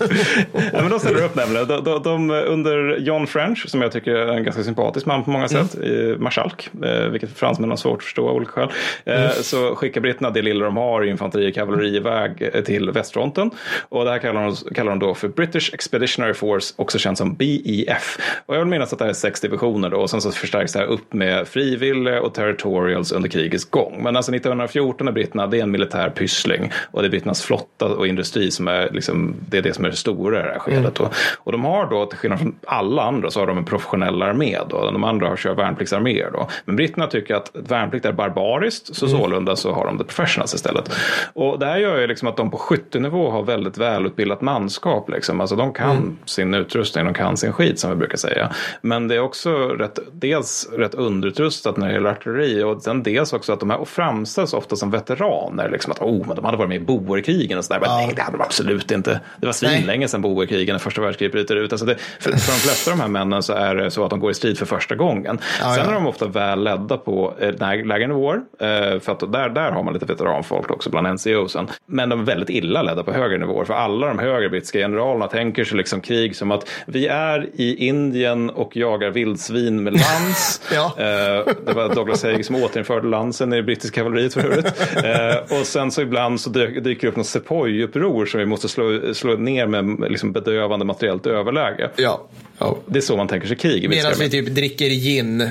ja, 0.73 0.81
men 0.83 0.91
de 0.91 1.01
ställer 1.01 1.25
upp 1.25 1.35
nämligen. 1.35 1.67
De, 1.69 1.85
de, 1.85 2.03
de, 2.03 2.31
under 2.31 2.97
John 2.99 3.27
French, 3.27 3.69
som 3.69 3.83
jag 3.83 3.93
tycker 3.93 4.11
är 4.11 4.33
en 4.33 4.45
ganska 4.45 4.65
sympatisk 4.65 5.07
man 5.07 5.25
på 5.25 5.31
många 5.31 5.49
sätt, 5.49 5.75
mm. 5.75 6.23
marskalk, 6.23 6.69
eh, 6.85 7.07
vilket 7.09 7.39
fransmän 7.39 7.71
har 7.71 7.77
svårt 7.77 7.99
att 7.99 8.05
förstå 8.05 8.29
av 8.29 8.37
olika 8.37 8.51
skäl, 8.53 8.69
eh, 9.05 9.31
så 9.43 9.75
skickar 9.75 10.01
britterna 10.01 10.31
det 10.31 10.43
lilla 10.43 10.65
de 10.65 10.77
har, 10.77 11.03
infanteri 11.05 11.51
och 11.51 11.55
kavalleri 11.55 11.97
iväg 11.97 12.51
eh, 12.55 12.63
till 12.65 12.91
västfronten. 12.91 13.51
Och 13.89 14.05
det 14.05 14.11
här 14.11 14.19
kallar 14.19 14.45
de, 14.45 14.75
kallar 14.75 14.91
de 14.91 14.99
då 14.99 15.15
för 15.15 15.29
British 15.29 15.75
Expeditionary 15.75 16.35
Force, 16.35 16.75
också 16.77 16.99
känt 16.99 17.19
som 17.19 17.35
BEF. 17.35 18.16
Och 18.47 18.55
jag 18.55 18.59
vill 18.59 18.69
minnas 18.69 18.93
att 18.93 18.99
det 18.99 19.05
är 19.05 19.13
sex 19.13 19.41
divisioner 19.41 19.91
då 19.91 19.97
och 19.97 20.11
sen 20.11 20.21
så 20.21 20.31
förstärks 20.31 20.73
det 20.73 20.79
här 20.79 20.87
upp 20.87 21.13
med 21.13 21.49
frivilliga 21.49 22.23
och 22.23 22.35
territorials 22.35 23.13
under 23.13 23.29
krigets 23.29 23.65
gång. 23.71 24.03
Men 24.03 24.17
alltså 24.17 24.35
1914 24.35 25.09
är 25.09 25.13
britterna, 25.13 25.47
det 25.47 25.59
är 25.59 25.63
en 25.63 25.71
militär 25.71 26.11
pyssling 26.11 26.73
och 26.91 27.03
det 27.03 27.09
är 27.09 27.11
britternas 27.11 27.43
flotta 27.43 27.87
och 27.87 28.07
industri 28.07 28.51
som 28.51 28.69
är 28.69 28.91
liksom, 28.93 29.35
det 29.49 29.59
är 29.59 29.63
det 29.63 29.75
som 29.75 29.85
är 29.85 29.91
det 29.91 29.97
stora 29.97 30.41
i 30.41 30.43
det 30.43 30.49
här 30.49 30.59
skedet. 30.59 30.99
Mm. 30.99 31.13
Och 31.39 31.53
de 31.53 31.65
har 31.65 31.87
då, 31.87 32.07
till 32.07 32.19
skillnad 32.19 32.39
från 32.39 32.55
alla 32.67 33.03
andra, 33.03 33.31
så 33.31 33.41
har 33.41 33.47
de 33.47 33.59
en 33.59 33.65
professionell 33.65 34.23
armé 34.23 34.59
då. 34.69 34.91
De 34.91 35.05
andra 35.05 35.29
har 35.29 35.37
kör 35.37 35.55
värnpliktsarméer 35.55 36.31
då. 36.33 36.49
Men 36.65 36.77
britterna 36.77 37.07
tycker 37.07 37.35
att 37.35 37.51
värnplikt 37.55 38.05
är 38.05 38.13
barbariskt, 38.13 38.97
så 38.97 39.07
mm. 39.07 39.19
sålunda 39.19 39.57
så 39.57 39.73
har 39.73 39.87
de 39.87 39.99
det 39.99 40.05
professionals 40.05 40.55
istället. 40.55 40.91
Och 41.33 41.59
det 41.59 41.67
här 41.67 41.77
gör 41.77 42.01
ju 42.01 42.07
liksom 42.07 42.29
att 42.29 42.37
de 42.37 42.51
på 42.51 42.57
skyttenivå 42.57 43.31
har 43.31 43.43
väldigt 43.43 43.79
välutbildat 43.79 44.41
manskap. 44.41 45.11
Liksom. 45.11 45.41
Alltså 45.41 45.57
de 45.57 45.73
kan 45.73 45.91
mm. 45.91 46.17
sin 46.25 46.55
utrustning, 46.55 47.05
de 47.05 47.15
kan 47.15 47.37
sin 47.37 47.53
skit 47.53 47.79
som 47.79 47.91
vi 47.91 47.97
brukar 47.97 48.06
säga. 48.15 48.53
Men 48.81 49.09
det 49.09 49.15
är 49.15 49.21
också 49.21 49.51
rätt, 49.69 49.99
dels 50.13 50.69
rätt 50.73 50.95
underutrustat 50.95 51.77
när 51.77 51.87
det 51.87 51.93
gäller 51.93 52.11
artilleri 52.11 52.63
och 52.63 52.83
sen 52.83 53.03
dels 53.03 53.33
också 53.33 53.53
att 53.53 53.61
de 53.61 53.71
här 53.71 53.85
framställs 53.85 54.53
ofta 54.53 54.77
som 54.77 54.91
veteraner. 54.91 55.71
Liksom 55.71 55.93
att 55.93 56.01
oh, 56.01 56.27
men 56.27 56.37
de 56.37 56.45
hade 56.45 56.57
varit 56.57 56.69
med 56.69 56.83
i 56.83 56.85
boerkrigen 56.85 57.59
och 57.59 57.65
sådär. 57.65 57.81
Ja. 57.85 57.97
Nej, 57.97 58.13
det 58.17 58.23
hade 58.23 58.37
de 58.37 58.43
absolut 58.43 58.91
inte. 58.91 59.21
Det 59.41 59.47
var 59.47 59.53
svinlänge 59.53 60.09
sedan 60.09 60.23
boerkrigen 60.23 60.75
när 60.75 60.79
första 60.79 61.01
världskriget 61.01 61.33
bryter 61.33 61.57
ut. 61.57 61.73
Alltså 61.73 61.87
det, 61.87 61.97
för, 61.99 62.31
för 62.31 62.53
de 62.53 62.59
flesta 62.59 62.91
av 62.91 62.97
de 62.97 63.03
här 63.03 63.09
männen 63.09 63.43
så 63.43 63.53
är 63.53 63.75
det 63.75 63.91
så 63.91 64.05
att 64.05 64.11
de 64.11 64.21
går 64.21 64.31
i 64.31 64.35
strid 64.35 64.59
för 64.59 64.67
första 64.67 64.95
gången. 64.95 65.39
Ja, 65.61 65.75
sen 65.75 65.85
ja. 65.85 65.91
är 65.91 65.95
de 65.95 66.07
ofta 66.07 66.27
väl 66.27 66.65
ledda 66.65 66.97
på 66.97 67.35
eh, 67.41 67.85
lägren 67.85 68.15
war. 68.15 68.35
Eh, 68.35 69.01
för 69.01 69.13
att 69.13 69.33
där, 69.33 69.49
där 69.49 69.71
har 69.71 69.83
man 69.83 69.95
lite 69.95 70.07
veteranfolk 70.07 70.71
också 70.71 70.91
bland 70.91 71.07
NCOsen. 71.15 71.69
Men 71.87 72.09
de 72.09 72.21
är 72.21 72.25
väldigt 72.25 72.51
illa 72.51 72.83
ledda 72.83 73.03
på 73.03 73.13
högre 73.13 73.39
nivåer. 73.39 73.65
För 73.65 73.75
alla 73.75 74.07
de 74.07 74.19
högre 74.19 74.49
brittiska 74.49 74.79
generalerna 74.79 75.27
tänker 75.27 75.65
sig 75.65 75.77
liksom 75.77 76.01
krig 76.01 76.37
som 76.37 76.51
att 76.51 76.69
vi 76.87 77.07
är 77.07 77.49
i 77.55 77.89
Indien 77.97 78.51
och 78.51 78.77
jagar 78.77 79.11
vildsvin 79.11 79.83
med 79.83 79.93
lans. 79.93 80.61
ja. 80.75 80.95
eh, 80.99 81.55
det 81.67 81.73
var 81.73 81.95
Douglas 81.95 82.23
Haig 82.23 82.47
som 82.47 82.57
återinförde 82.57 83.09
lansen 83.09 83.53
i 83.53 83.63
brittiska 83.63 83.95
kavalleriet 84.01 84.35
för 84.35 84.41
övrigt. 84.41 84.67
Eh, 85.05 85.59
och 85.59 85.67
sen 85.67 85.91
så 85.91 86.03
ibland 86.03 86.41
så 86.41 86.51
dyker 86.51 86.81
det 86.81 87.09
upp 87.09 87.17
något 87.17 87.27
sepoy-uppror 87.27 88.27
som 88.27 88.41
vi 88.41 88.47
måste 88.47 88.69
slå, 88.69 89.15
slå 89.15 89.37
ner 89.37 89.67
med 89.67 90.11
liksom 90.11 90.33
bedövande 90.33 90.85
materiellt 90.85 91.27
överläge. 91.27 91.91
Ja. 91.97 92.27
ja. 92.59 92.79
Det 92.87 92.99
är 92.99 93.01
så 93.01 93.17
man 93.17 93.29
tänker 93.29 93.49
sig 93.49 93.57
krig. 93.57 93.89
Medan 93.89 94.13
vi 94.19 94.31
typ 94.31 94.47
dricker 94.47 94.89
gin. 94.89 95.49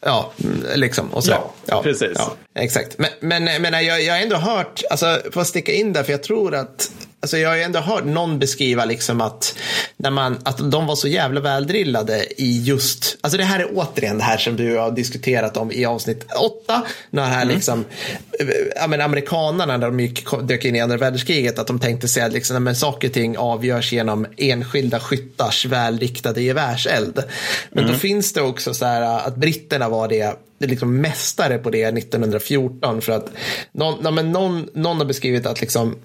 Ja, 0.00 0.32
liksom. 0.74 1.08
Och 1.08 1.24
så. 1.24 1.30
Ja, 1.30 1.52
ja, 1.66 1.82
precis. 1.82 2.12
Ja, 2.14 2.36
exakt. 2.54 2.98
Men, 2.98 3.10
men, 3.20 3.62
men 3.62 3.84
jag, 3.84 4.02
jag 4.02 4.14
har 4.14 4.20
ändå 4.20 4.36
hört, 4.36 4.82
alltså, 4.90 5.18
för 5.30 5.40
att 5.40 5.46
sticka 5.46 5.72
in 5.72 5.92
där, 5.92 6.02
för 6.02 6.12
jag 6.12 6.22
tror 6.22 6.54
att 6.54 6.90
Alltså 7.24 7.38
jag 7.38 7.48
har 7.48 7.56
ju 7.56 7.62
ändå 7.62 7.78
hört 7.78 8.04
någon 8.04 8.38
beskriva 8.38 8.84
liksom 8.84 9.20
att, 9.20 9.58
när 9.96 10.10
man, 10.10 10.38
att 10.42 10.70
de 10.70 10.86
var 10.86 10.96
så 10.96 11.08
jävla 11.08 11.40
väldrillade 11.40 12.26
i 12.36 12.62
just, 12.62 13.16
alltså 13.20 13.38
det 13.38 13.44
här 13.44 13.60
är 13.60 13.68
återigen 13.74 14.18
det 14.18 14.24
här 14.24 14.36
som 14.36 14.56
du 14.56 14.76
har 14.76 14.90
diskuterat 14.90 15.56
om 15.56 15.72
i 15.72 15.84
avsnitt 15.84 16.26
åtta, 16.36 16.82
när 17.10 17.24
här 17.24 17.42
mm. 17.42 17.54
liksom, 17.54 17.84
ja 18.76 18.86
men 18.86 19.00
amerikanarna 19.00 19.76
när 19.76 19.86
de 19.86 20.00
gick, 20.00 20.26
dök 20.42 20.64
in 20.64 20.76
i 20.76 20.80
andra 20.80 20.96
världskriget, 20.96 21.58
att 21.58 21.66
de 21.66 21.78
tänkte 21.78 22.08
sig 22.08 22.22
att 22.22 22.32
liksom, 22.32 22.64
men 22.64 22.76
saker 22.76 23.08
och 23.08 23.14
ting 23.14 23.36
avgörs 23.36 23.92
genom 23.92 24.26
enskilda 24.36 25.00
skyttars 25.00 25.66
välriktade 25.66 26.42
gevärseld. 26.42 27.22
Men 27.70 27.84
mm. 27.84 27.92
då 27.92 27.98
finns 27.98 28.32
det 28.32 28.40
också 28.40 28.74
så 28.74 28.84
här 28.84 29.02
att 29.02 29.36
britterna 29.36 29.88
var 29.88 30.08
det 30.08 30.36
liksom 30.58 31.00
mästare 31.00 31.58
på 31.58 31.70
det 31.70 31.84
1914 31.84 33.00
för 33.00 33.12
att 33.12 33.30
någon, 33.72 34.32
någon, 34.32 34.68
någon 34.74 34.98
har 34.98 35.04
beskrivit 35.04 35.46
att 35.46 35.60
liksom 35.60 35.96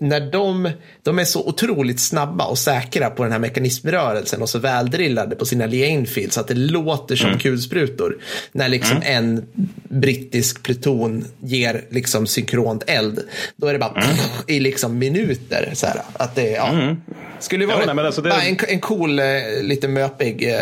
när 0.00 0.20
de, 0.20 0.70
de 1.02 1.18
är 1.18 1.24
så 1.24 1.48
otroligt 1.48 2.00
snabba 2.00 2.44
och 2.44 2.58
säkra 2.58 3.10
på 3.10 3.22
den 3.22 3.32
här 3.32 3.38
mekanismrörelsen 3.38 4.42
och 4.42 4.48
så 4.48 4.58
väldrillade 4.58 5.36
på 5.36 5.44
sina 5.44 5.66
Lee 5.66 5.86
Enfield 5.86 6.32
så 6.32 6.40
att 6.40 6.48
det 6.48 6.54
låter 6.54 7.16
som 7.16 7.28
mm. 7.28 7.38
kulsprutor. 7.38 8.18
När 8.52 8.68
liksom 8.68 8.96
mm. 8.96 9.24
en 9.24 9.46
brittisk 9.88 10.62
pluton 10.62 11.24
ger 11.40 11.84
liksom 11.90 12.26
synkront 12.26 12.84
eld. 12.86 13.20
Då 13.56 13.66
är 13.66 13.72
det 13.72 13.78
bara 13.78 13.90
mm. 13.90 14.02
pff, 14.02 14.44
i 14.46 14.60
liksom 14.60 14.98
minuter. 14.98 15.70
Så 15.74 15.86
här, 15.86 16.00
att 16.12 16.34
det, 16.34 16.50
ja. 16.50 16.68
Mm. 16.68 16.96
Skulle 17.40 17.66
vara 17.66 17.78
ja, 17.86 17.94
nej, 17.94 18.06
alltså 18.06 18.22
det... 18.22 18.30
en, 18.30 18.56
en 18.68 18.80
cool, 18.80 19.18
eh, 19.18 19.24
lite 19.62 19.88
möpig 19.88 20.48
eh, 20.48 20.56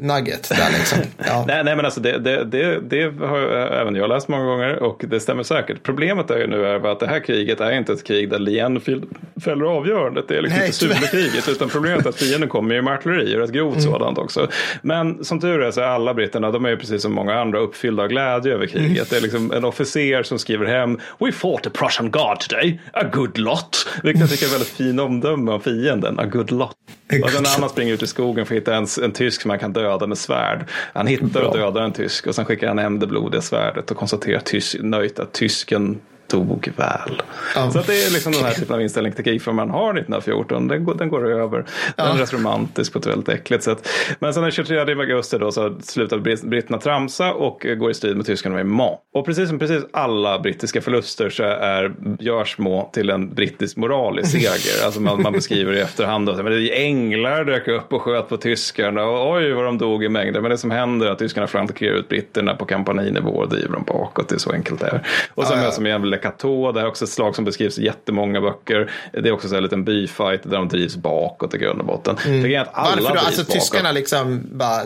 nugget. 0.00 0.48
Där, 0.48 0.78
liksom. 0.78 0.98
ja. 1.26 1.44
nej, 1.48 1.64
nej, 1.64 1.76
men 1.76 1.84
alltså 1.84 2.00
det, 2.00 2.18
det, 2.18 2.44
det, 2.44 2.80
det 2.80 3.26
har 3.26 3.38
även 3.80 3.94
jag 3.94 4.08
läst 4.08 4.28
många 4.28 4.44
gånger 4.44 4.82
och 4.82 5.04
det 5.08 5.20
stämmer 5.20 5.42
säkert. 5.42 5.82
Problemet 5.82 6.30
är 6.30 6.38
ju 6.38 6.46
nu 6.46 6.66
är 6.66 6.92
att 6.92 7.00
det 7.00 7.06
här 7.06 7.20
kriget 7.20 7.60
är 7.60 7.72
inte 7.72 7.92
ett 7.92 8.04
krig 8.04 8.30
där 8.30 8.38
Lee 8.38 8.64
Enfield 8.76 9.04
fäller 9.44 9.64
avgörandet. 9.64 10.28
Det 10.28 10.36
är 10.36 10.42
liksom 10.42 10.58
nej, 10.58 10.66
inte 10.66 10.78
Zulekriget 10.78 11.48
utan 11.48 11.68
problemet 11.68 12.06
är 12.06 12.08
att 12.08 12.16
fienden 12.16 12.48
kommer 12.48 12.74
ju 12.74 12.82
med 12.82 12.94
artilleri 12.94 13.36
och 13.36 13.44
ett 13.44 13.52
grovt 13.52 13.76
mm. 13.76 13.92
sådant 13.92 14.18
också. 14.18 14.48
Men 14.82 15.24
som 15.24 15.40
tur 15.40 15.62
är 15.62 15.70
så 15.70 15.80
är 15.80 15.84
alla 15.84 16.14
britterna, 16.14 16.50
de 16.50 16.64
är 16.64 16.70
ju 16.70 16.76
precis 16.76 17.02
som 17.02 17.12
många 17.12 17.40
andra 17.40 17.58
uppfyllda 17.58 18.02
av 18.02 18.08
glädje 18.08 18.54
över 18.54 18.66
kriget. 18.66 18.88
Mm. 18.90 19.06
Det 19.10 19.16
är 19.16 19.20
liksom 19.20 19.52
en 19.52 19.64
officer 19.64 20.22
som 20.22 20.38
skriver 20.38 20.66
hem 20.66 20.98
We 21.18 21.32
fought 21.32 21.66
a 21.66 21.70
Prussian 21.72 22.10
guard 22.10 22.40
today, 22.40 22.80
a 22.92 23.04
good 23.12 23.38
lot. 23.38 23.88
Vilket 24.02 24.20
jag 24.20 24.30
tycker 24.30 24.46
är 24.46 24.50
väldigt 24.50 24.68
fin 24.68 25.00
omdöme 25.00 25.52
om 25.52 25.60
fienden, 25.60 26.18
a 26.18 26.26
good 26.26 26.50
lot. 26.50 26.76
Och 27.08 27.42
när 27.42 27.60
han 27.60 27.68
springer 27.68 27.94
ut 27.94 28.02
i 28.02 28.06
skogen 28.06 28.46
för 28.46 28.54
att 28.54 28.60
hitta 28.60 28.76
en, 28.76 28.86
en 29.02 29.12
tysk 29.12 29.42
som 29.42 29.50
han 29.50 29.58
kan 29.58 29.72
döda 29.72 30.06
med 30.06 30.18
svärd. 30.18 30.64
Han 30.92 31.06
hittar 31.06 31.42
och 31.42 31.56
dödar 31.56 31.82
en 31.82 31.92
tysk 31.92 32.26
och 32.26 32.34
sen 32.34 32.44
skickar 32.44 32.68
han 32.68 32.78
hem 32.78 32.98
det 32.98 33.06
blodiga 33.06 33.42
svärdet 33.42 33.90
och 33.90 33.96
konstaterar 33.96 34.40
tysk, 34.40 34.76
nöjt 34.80 35.18
att 35.18 35.32
tysken 35.32 36.00
tog 36.26 36.72
väl. 36.76 37.22
Ja. 37.54 37.70
Så 37.70 37.78
att 37.78 37.86
det 37.86 38.02
är 38.06 38.12
liksom 38.12 38.32
den 38.32 38.44
här 38.44 38.52
typen 38.52 38.74
av 38.74 38.82
inställning 38.82 39.12
till 39.12 39.40
för 39.40 39.52
man 39.52 39.70
har 39.70 39.90
1914. 39.90 40.68
Den 40.68 40.84
går, 40.84 40.94
den 40.94 41.08
går 41.08 41.30
över. 41.30 41.64
Den 41.96 42.06
är 42.06 42.14
rätt 42.14 42.32
romantisk 42.34 42.92
på 42.92 42.98
ett 42.98 43.06
väldigt 43.06 43.28
äckligt 43.28 43.64
sätt. 43.64 43.88
Men 44.18 44.34
sen 44.34 44.42
den 44.42 44.52
23 44.52 44.78
augusti 44.78 45.38
då 45.38 45.52
så 45.52 45.78
slutar 45.82 46.18
britterna 46.46 46.78
tramsa 46.78 47.32
och 47.32 47.66
går 47.78 47.90
i 47.90 47.94
strid 47.94 48.16
med 48.16 48.26
tyskarna 48.26 48.56
vid 48.56 48.66
Mans. 48.66 48.98
Och 49.14 49.26
precis 49.26 49.48
som 49.48 49.58
precis 49.58 49.84
alla 49.92 50.38
brittiska 50.38 50.80
förluster 50.80 51.30
så 51.30 51.42
är, 51.42 51.92
görs 52.18 52.58
Mans 52.58 52.90
till 52.92 53.10
en 53.10 53.34
brittisk 53.34 53.76
moralisk 53.76 54.30
seger. 54.30 54.84
alltså 54.84 55.00
man, 55.00 55.22
man 55.22 55.32
beskriver 55.32 55.72
i 55.72 55.80
efterhand 55.80 56.28
att 56.28 56.38
änglar 56.72 57.44
dök 57.44 57.68
upp 57.68 57.92
och 57.92 58.02
sköt 58.02 58.28
på 58.28 58.36
tyskarna 58.36 59.04
och 59.04 59.32
oj 59.32 59.52
vad 59.52 59.64
de 59.64 59.78
dog 59.78 60.04
i 60.04 60.08
mängder. 60.08 60.40
Men 60.40 60.50
det 60.50 60.58
som 60.58 60.70
händer 60.70 61.06
är 61.06 61.10
att 61.10 61.18
tyskarna 61.18 61.46
flankerar 61.46 61.94
ut 61.94 62.08
britterna 62.08 62.54
på 62.54 62.64
kampaninivå 62.64 63.30
och 63.30 63.48
driver 63.48 63.72
dem 63.72 63.84
bakåt. 63.86 64.28
Det 64.28 64.34
är 64.34 64.38
så 64.38 64.52
enkelt 64.52 64.80
det 64.80 64.86
är. 64.86 65.06
Och 65.34 65.46
sen 65.46 65.58
ja, 65.58 65.64
ja. 65.64 65.70
som 65.70 65.86
igen 65.86 66.02
Kato. 66.18 66.72
Det 66.72 66.80
är 66.80 66.86
också 66.86 67.04
ett 67.04 67.10
slag 67.10 67.34
som 67.34 67.44
beskrivs 67.44 67.78
i 67.78 67.84
jättemånga 67.84 68.40
böcker. 68.40 68.90
Det 69.12 69.28
är 69.28 69.32
också 69.32 69.56
en 69.56 69.62
liten 69.62 69.84
byfight 69.84 70.42
där 70.42 70.56
de 70.56 70.68
drivs 70.68 70.96
bakåt 70.96 71.54
i 71.54 71.58
grund 71.58 71.80
och 71.80 71.86
botten. 71.86 72.16
Mm. 72.26 72.62
Att 72.62 72.68
alla 72.72 73.02
Varför 73.02 73.14
då? 73.14 73.20
Alltså 73.20 73.40
bakåt. 73.40 73.54
tyskarna 73.54 73.92
liksom 73.92 74.40
bara, 74.52 74.84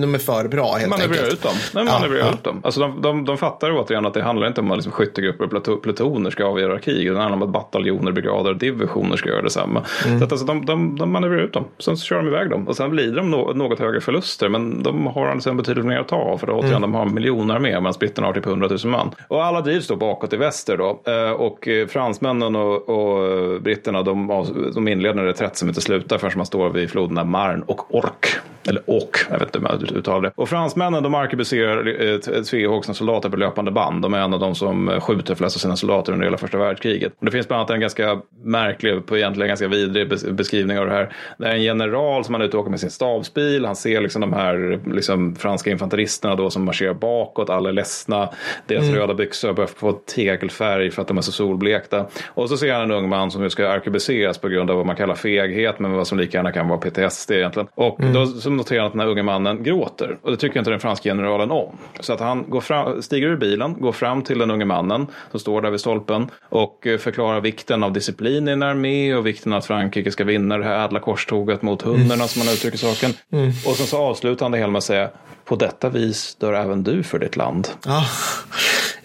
de 0.00 0.14
är 0.14 0.18
för 0.18 0.48
bra 0.48 0.74
helt 0.74 0.90
man 0.90 1.00
enkelt. 1.00 1.32
Ut 1.32 1.42
dem. 1.42 1.54
Nej, 1.74 1.84
man 1.84 2.02
ja, 2.02 2.16
ja. 2.18 2.32
ut 2.32 2.44
dem. 2.44 2.60
Alltså 2.64 2.80
de, 2.80 3.02
de, 3.02 3.24
de 3.24 3.38
fattar 3.38 3.72
återigen 3.72 4.06
att 4.06 4.14
det 4.14 4.22
handlar 4.22 4.46
inte 4.46 4.60
om 4.60 4.70
att 4.70 4.76
liksom 4.76 4.92
skyttegrupper 4.92 5.70
och 5.70 5.82
plutoner 5.82 6.30
ska 6.30 6.44
avgöra 6.44 6.78
krig. 6.78 7.12
Det 7.12 7.18
handlar 7.18 7.36
om 7.36 7.42
att 7.42 7.52
bataljoner, 7.52 8.12
brigader 8.12 8.50
och 8.50 8.56
divisioner 8.56 9.16
ska 9.16 9.28
göra 9.28 9.42
detsamma. 9.42 9.84
Mm. 10.06 10.18
Så 10.18 10.24
att 10.24 10.32
alltså, 10.32 10.46
de, 10.46 10.66
de, 10.66 10.98
de 10.98 11.12
manövrerar 11.12 11.42
ut 11.42 11.52
dem. 11.52 11.64
Sen 11.78 11.96
så 11.96 12.04
kör 12.04 12.16
de 12.16 12.26
iväg 12.26 12.50
dem. 12.50 12.68
Och 12.68 12.76
sen 12.76 12.90
blir 12.90 13.12
de 13.12 13.30
no 13.30 13.52
något 13.52 13.78
högre 13.78 14.00
förluster. 14.00 14.48
Men 14.48 14.82
de 14.82 15.06
har 15.06 15.26
alltså 15.26 15.52
betydligt 15.52 15.84
mer 15.84 15.98
att 15.98 16.08
ta 16.08 16.16
av. 16.16 16.38
För 16.38 16.50
återigen, 16.50 16.76
mm. 16.76 16.82
de 16.82 16.94
har 16.94 17.06
miljoner 17.06 17.58
mer 17.58 17.80
medan 17.80 17.94
britterna 18.00 18.26
har 18.26 18.34
typ 18.34 18.46
100 18.46 18.68
000 18.68 18.78
man. 18.84 19.10
Och 19.28 19.44
alla 19.44 19.60
drivs 19.60 19.86
då 19.86 19.96
bakåt 19.96 20.32
i 20.32 20.36
väster 20.56 20.76
då. 20.76 21.00
Eh, 21.12 21.30
och 21.30 21.68
eh, 21.68 21.86
fransmännen 21.86 22.56
och, 22.56 22.88
och 22.88 23.26
eh, 23.26 23.60
britterna 23.60 24.02
de, 24.02 24.44
de 24.74 24.88
inleder 24.88 25.20
en 25.20 25.26
reträtt 25.26 25.56
som 25.56 25.68
inte 25.68 25.80
slutar 25.80 26.18
förrän 26.18 26.32
man 26.36 26.46
står 26.46 26.70
vid 26.70 26.90
floderna 26.90 27.24
Marne 27.24 27.64
och 27.66 27.94
Ork. 27.94 28.26
Eller 28.68 28.82
Åk, 28.86 29.16
jag 29.30 29.38
vet 29.38 29.56
inte 29.56 29.58
hur 29.58 29.62
man 29.62 29.96
uttalar 29.98 30.20
det. 30.20 30.32
Och 30.34 30.48
fransmännen 30.48 31.02
de 31.02 31.14
arkebuserar 31.14 32.42
Sveahogs 32.42 32.96
soldater 32.96 33.28
på 33.28 33.36
löpande 33.36 33.70
band. 33.70 34.02
De 34.02 34.14
är 34.14 34.18
en 34.18 34.34
av 34.34 34.40
de 34.40 34.54
som 34.54 35.00
skjuter 35.00 35.34
flest 35.34 35.56
av 35.56 35.60
sina 35.60 35.76
soldater 35.76 36.12
under 36.12 36.26
hela 36.26 36.38
första 36.38 36.58
världskriget. 36.58 37.12
Och 37.18 37.24
det 37.24 37.30
finns 37.30 37.48
bland 37.48 37.60
annat 37.60 37.70
en 37.70 37.80
ganska 37.80 38.20
märklig, 38.44 39.06
på 39.06 39.16
egentligen 39.16 39.48
ganska 39.48 39.68
vidrig 39.68 40.08
beskrivning 40.34 40.78
av 40.78 40.86
det 40.86 40.92
här. 40.92 41.12
Det 41.38 41.46
är 41.46 41.52
en 41.52 41.62
general 41.62 42.24
som 42.24 42.34
han 42.34 42.42
är 42.42 42.46
ute 42.46 42.56
och 42.56 42.60
åker 42.60 42.70
med 42.70 42.80
sin 42.80 42.90
stabsbil. 42.90 43.64
Han 43.64 43.76
ser 43.76 44.00
liksom 44.00 44.20
de 44.20 44.32
här 44.32 44.80
liksom, 44.94 45.36
franska 45.36 45.70
infanteristerna 45.70 46.34
då 46.34 46.50
som 46.50 46.64
marscherar 46.64 46.94
bakåt. 46.94 47.50
Alla 47.50 47.68
är 47.68 47.72
ledsna. 47.72 48.28
Deras 48.66 48.84
mm. 48.84 48.94
röda 48.94 49.14
byxor 49.14 49.48
har 49.48 49.54
börjat 49.54 49.70
få 49.70 49.92
tegelfärg 49.92 50.90
för 50.90 51.02
att 51.02 51.08
de 51.08 51.18
är 51.18 51.22
så 51.22 51.32
solblekta. 51.32 52.06
Och 52.26 52.48
så 52.48 52.56
ser 52.56 52.72
han 52.72 52.82
en 52.82 52.90
ung 52.90 53.08
man 53.08 53.30
som 53.30 53.50
ska 53.50 53.68
arkebuseras 53.68 54.38
på 54.38 54.48
grund 54.48 54.70
av 54.70 54.76
vad 54.76 54.86
man 54.86 54.96
kallar 54.96 55.14
feghet. 55.14 55.78
Men 55.78 55.92
vad 55.92 56.06
som 56.06 56.18
lika 56.18 56.38
gärna 56.38 56.52
kan 56.52 56.68
vara 56.68 56.78
PTSD 56.78 57.30
egentligen. 57.30 57.68
Och 57.74 58.00
mm. 58.00 58.12
då 58.12 58.26
så 58.26 58.50
noterar 58.56 58.80
han 58.80 58.86
att 58.86 58.92
den 58.92 59.00
här 59.00 59.08
unge 59.08 59.22
mannen 59.22 59.62
gråter. 59.62 60.18
Och 60.22 60.30
det 60.30 60.36
tycker 60.36 60.58
inte 60.58 60.70
den 60.70 60.80
franska 60.80 61.08
generalen 61.08 61.50
om. 61.50 61.76
Så 62.00 62.12
att 62.12 62.20
han 62.20 62.50
går 62.50 62.60
fram, 62.60 63.02
stiger 63.02 63.28
ur 63.28 63.36
bilen, 63.36 63.80
går 63.80 63.92
fram 63.92 64.22
till 64.22 64.38
den 64.38 64.50
unge 64.50 64.64
mannen 64.64 65.06
som 65.30 65.40
står 65.40 65.62
där 65.62 65.70
vid 65.70 65.80
stolpen 65.80 66.30
och 66.48 66.86
eh, 66.86 66.98
förklarar 66.98 67.40
vikten 67.40 67.82
av 67.82 67.92
disciplin 67.92 68.48
i 68.48 68.50
en 68.50 68.62
armé 68.62 69.14
och 69.14 69.26
vikten 69.26 69.52
av 69.52 69.58
att 69.58 69.66
Frankrike 69.66 70.10
ska 70.10 70.24
vinna 70.24 70.58
det 70.58 70.64
här 70.64 70.84
ädla 70.84 71.00
korståget 71.00 71.62
mot 71.62 71.82
hundarna 71.82 72.14
mm. 72.14 72.28
som 72.28 72.44
man 72.44 72.54
uttrycker 72.54 72.78
saken. 72.78 73.10
Mm. 73.32 73.48
Och 73.48 73.76
sen 73.76 73.86
så 73.86 73.98
avslutar 73.98 74.44
han 74.44 74.52
det 74.52 74.58
hela 74.58 74.70
med 74.70 74.78
att 74.78 74.84
säga 74.84 75.10
på 75.46 75.56
detta 75.56 75.88
vis 75.88 76.34
dör 76.34 76.52
även 76.52 76.82
du 76.82 77.02
för 77.02 77.18
ditt 77.18 77.36
land. 77.36 77.68
Ja, 77.84 78.04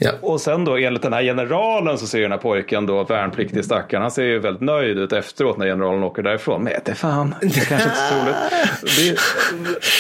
Ja. 0.03 0.11
Och 0.21 0.41
sen 0.41 0.65
då 0.65 0.77
enligt 0.77 1.01
den 1.01 1.13
här 1.13 1.23
generalen 1.23 1.97
så 1.97 2.07
ser 2.07 2.21
den 2.21 2.31
här 2.31 2.39
pojken 2.39 2.85
då, 2.85 3.03
värnpliktig 3.03 3.65
stackaren, 3.65 4.01
han 4.01 4.11
ser 4.11 4.23
ju 4.23 4.39
väldigt 4.39 4.61
nöjd 4.61 4.97
ut 4.97 5.13
efteråt 5.13 5.57
när 5.57 5.65
generalen 5.65 6.03
åker 6.03 6.23
därifrån. 6.23 6.63
Men 6.63 6.73
det 6.85 6.95
fan, 6.95 7.35
det 7.41 7.47
är 7.47 7.65
kanske 7.65 7.89
inte 7.89 7.95
så 7.95 8.13
troligt. 8.13 9.21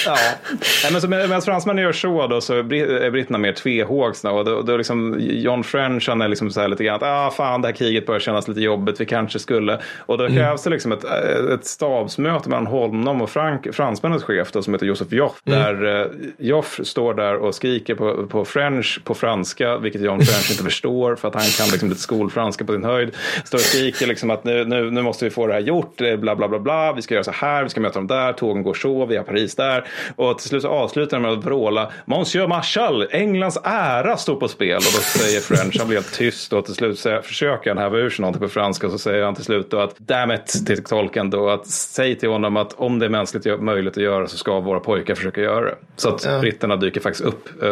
Ja. 0.05 0.17
Nej, 0.83 0.91
men 0.91 1.01
så, 1.01 1.07
medan 1.07 1.41
fransmännen 1.41 1.83
gör 1.83 1.91
så 1.91 2.27
då 2.27 2.41
så 2.41 2.53
är 2.57 3.11
britterna 3.11 3.37
mer 3.37 3.53
tvehågsna 3.53 4.31
och 4.31 4.45
då, 4.45 4.61
då 4.61 4.77
liksom 4.77 5.15
John 5.19 5.63
French 5.63 6.09
han 6.09 6.21
är 6.21 6.27
liksom 6.27 6.51
så 6.51 6.61
här 6.61 6.67
lite 6.67 6.83
grann 6.83 6.95
att 6.95 7.03
ah, 7.03 7.31
fan 7.31 7.61
det 7.61 7.67
här 7.67 7.75
kriget 7.75 8.05
börjar 8.05 8.19
kännas 8.19 8.47
lite 8.47 8.61
jobbigt, 8.61 9.01
vi 9.01 9.05
kanske 9.05 9.39
skulle. 9.39 9.79
Och 9.97 10.17
då 10.17 10.27
krävs 10.27 10.63
det 10.63 10.69
liksom 10.69 10.91
ett, 10.91 11.03
ett 11.53 11.65
stabsmöte 11.65 12.49
mellan 12.49 12.67
honom 12.67 13.21
och 13.21 13.29
Frank, 13.29 13.75
fransmännens 13.75 14.23
chef 14.23 14.51
då, 14.51 14.61
som 14.61 14.73
heter 14.73 14.85
Josef 14.85 15.11
Joff. 15.11 15.41
Där 15.43 16.01
eh, 16.01 16.07
Joff 16.37 16.79
står 16.83 17.13
där 17.13 17.35
och 17.35 17.55
skriker 17.55 17.95
på, 17.95 18.27
på 18.27 18.45
French 18.45 19.01
på 19.03 19.15
franska, 19.15 19.77
vilket 19.77 20.01
John 20.01 20.21
French 20.21 20.51
inte 20.51 20.63
förstår 20.63 21.15
för 21.15 21.27
att 21.27 21.33
han 21.33 21.43
kan 21.43 21.67
liksom 21.67 21.89
lite 21.89 22.01
skolfranska 22.01 22.65
på 22.65 22.73
sin 22.73 22.83
höjd. 22.83 23.15
Står 23.45 23.57
och 23.57 23.61
skriker 23.61 24.07
liksom 24.07 24.29
att 24.29 24.43
nu, 24.43 24.65
nu, 24.65 24.91
nu 24.91 25.01
måste 25.01 25.25
vi 25.25 25.31
få 25.31 25.47
det 25.47 25.53
här 25.53 25.59
gjort, 25.59 26.01
eh, 26.01 26.15
bla 26.15 26.35
bla 26.35 26.47
bla 26.47 26.59
bla, 26.59 26.93
vi 26.93 27.01
ska 27.01 27.13
göra 27.13 27.23
så 27.23 27.31
här, 27.31 27.63
vi 27.63 27.69
ska 27.69 27.81
möta 27.81 27.99
dem 27.99 28.07
där, 28.07 28.33
tågen 28.33 28.63
går 28.63 28.73
så, 28.73 29.05
vi 29.05 29.17
har 29.17 29.23
Paris 29.23 29.55
där. 29.55 29.87
Och 30.15 30.37
till 30.37 30.49
slut 30.49 30.61
så 30.61 30.67
avslutar 30.67 31.17
han 31.17 31.21
med 31.21 31.31
att 31.31 31.45
vråla 31.45 31.91
Monsieur 32.05 32.47
Marshall, 32.47 33.07
Englands 33.11 33.57
ära 33.63 34.17
står 34.17 34.35
på 34.35 34.47
spel. 34.47 34.77
Och 34.77 34.81
då 34.83 35.01
säger 35.01 35.39
French, 35.39 35.75
han 35.79 35.87
blir 35.87 35.97
helt 35.97 36.13
tyst 36.13 36.53
och 36.53 36.65
till 36.65 36.73
slut 36.73 36.99
så 36.99 37.21
försöker 37.21 37.69
han 37.69 37.77
häva 37.77 37.97
ur 37.97 38.09
sig 38.09 38.21
någonting 38.21 38.41
på 38.41 38.49
franska 38.49 38.87
och 38.87 38.93
så 38.93 38.99
säger 38.99 39.23
han 39.23 39.35
till 39.35 39.43
slut 39.43 39.71
då 39.71 39.79
att 39.79 39.99
damn 39.99 40.31
it 40.31 40.65
till 40.65 40.83
tolken 40.83 41.29
då 41.29 41.49
att 41.49 41.67
säg 41.67 42.15
till 42.15 42.29
honom 42.29 42.57
att 42.57 42.73
om 42.73 42.99
det 42.99 43.05
är 43.05 43.09
mänskligt 43.09 43.61
möjligt 43.61 43.97
att 43.97 44.03
göra 44.03 44.27
så 44.27 44.37
ska 44.37 44.59
våra 44.59 44.79
pojkar 44.79 45.15
försöka 45.15 45.41
göra 45.41 45.65
det. 45.65 45.75
Så 45.95 46.09
att 46.25 46.33
Ja. 46.33 46.39
britterna 46.39 46.75
dyker 46.75 47.01
faktiskt 47.01 47.25
upp 47.25 47.63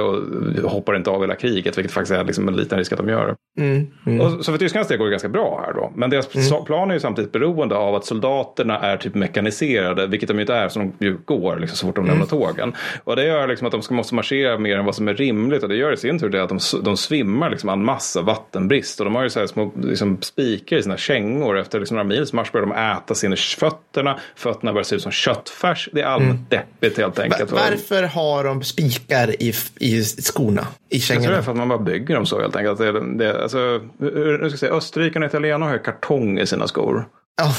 och 0.64 0.72
hoppar 0.72 0.96
inte 0.96 1.10
av 1.10 1.22
hela 1.22 1.36
kriget, 1.36 1.78
vilket 1.78 1.94
faktiskt 1.94 2.12
är 2.12 2.24
liksom 2.24 2.48
en 2.48 2.56
liten 2.56 2.78
risk 2.78 2.92
att 2.92 2.98
de 2.98 3.10
gör. 3.10 3.36
Mm. 3.60 4.22
Och 4.22 4.46
så 4.46 4.52
för 4.52 4.58
tyskarnas 4.58 4.88
del 4.88 4.98
går 4.98 5.06
det 5.06 5.12
ganska 5.12 5.30
bra 5.30 5.64
här 5.66 5.74
då. 5.74 5.92
Men 5.96 6.10
deras 6.10 6.28
plan 6.66 6.90
är 6.90 6.94
ju 6.94 7.00
samtidigt 7.00 7.32
beroende 7.32 7.76
av 7.76 7.96
att 7.96 8.06
soldaterna 8.06 8.80
är 8.80 8.98
typ 8.98 9.16
mekaniserade, 9.16 10.08
vilket 10.08 10.30
de 10.30 10.34
ju 10.36 10.42
inte 10.42 10.54
är 10.54 10.70
som 10.70 10.94
de 11.00 11.06
ju 11.06 11.18
går 11.26 11.58
liksom, 11.60 11.78
så 11.78 11.86
fort 11.86 11.96
de 11.96 12.06
lämnar 12.06 12.26
tågen. 12.26 12.74
Och 13.04 13.16
det 13.16 13.26
gör 13.26 13.48
liksom 13.48 13.68
att 13.68 13.72
de 13.72 13.82
ska, 13.82 13.94
måste 13.94 14.16
marschera 14.16 14.58
mer 14.58 14.78
än 14.78 14.86
vad 14.86 14.96
som 14.96 15.08
är 15.08 15.14
rimligt 15.14 15.64
och 15.64 15.70
det 15.70 15.76
gör 15.76 15.94
i 15.94 15.98
sin 15.98 16.20
tur 16.20 16.30
det 16.30 16.44
att 16.44 16.50
de, 16.50 16.60
de 16.84 16.98
svimmar 16.98 17.50
liksom 17.50 17.70
en 17.70 17.86
massa 17.86 18.22
vattenbrist. 18.22 19.00
Och 19.00 19.06
de 19.06 19.16
har 19.16 19.24
ju 19.24 19.30
så 19.30 19.40
här 19.40 19.48
små 19.48 19.72
liksom, 19.82 20.22
spikar 20.22 20.78
i 20.78 20.84
sina 20.84 20.98
kängor. 20.98 21.58
Efter 21.58 21.80
liksom 21.80 21.98
några 21.98 22.08
mils 22.08 22.34
marsch 22.34 22.52
börjar 22.52 22.68
de 22.68 22.76
äta 22.76 23.16
sina 23.16 23.36
fötterna. 23.36 24.20
Fötterna 24.36 24.74
börjar 24.74 24.84
se 24.84 24.96
ut 24.96 25.02
som 25.02 25.12
köttfärs. 25.12 25.90
Det 25.94 26.02
är 26.02 26.06
allmänt 26.06 26.50
deppigt 26.50 26.98
helt 26.98 27.20
enkelt. 27.20 27.52
varför 27.52 28.04
har 28.04 28.39
de 28.44 28.64
spikar 28.64 29.42
i, 29.44 29.54
i 29.80 30.04
skorna? 30.04 30.68
I 30.90 30.98
Jag 30.98 31.02
tror 31.08 31.16
det 31.18 31.22
är 31.22 31.26
kängorna? 31.26 31.44
för 31.44 31.52
att 31.52 31.58
man 31.58 31.70
bara 31.70 31.80
bygger 31.80 32.16
dem 32.16 32.26
så 32.26 32.42
helt 32.42 32.56
enkelt. 32.56 32.78
Det, 32.78 33.16
det, 33.18 33.42
alltså, 33.44 33.58
hur- 34.00 34.38
nu 34.38 34.38
ska 34.38 34.54
jag 34.54 34.60
säga, 34.60 34.74
Österrike 34.74 35.20
och 35.20 35.26
Italienarna 35.26 35.66
har 35.66 35.74
ju 35.74 35.80
kartong 35.80 36.40
i 36.40 36.48
sina 36.48 36.68
skor. 36.68 37.06
Ja. 37.42 37.54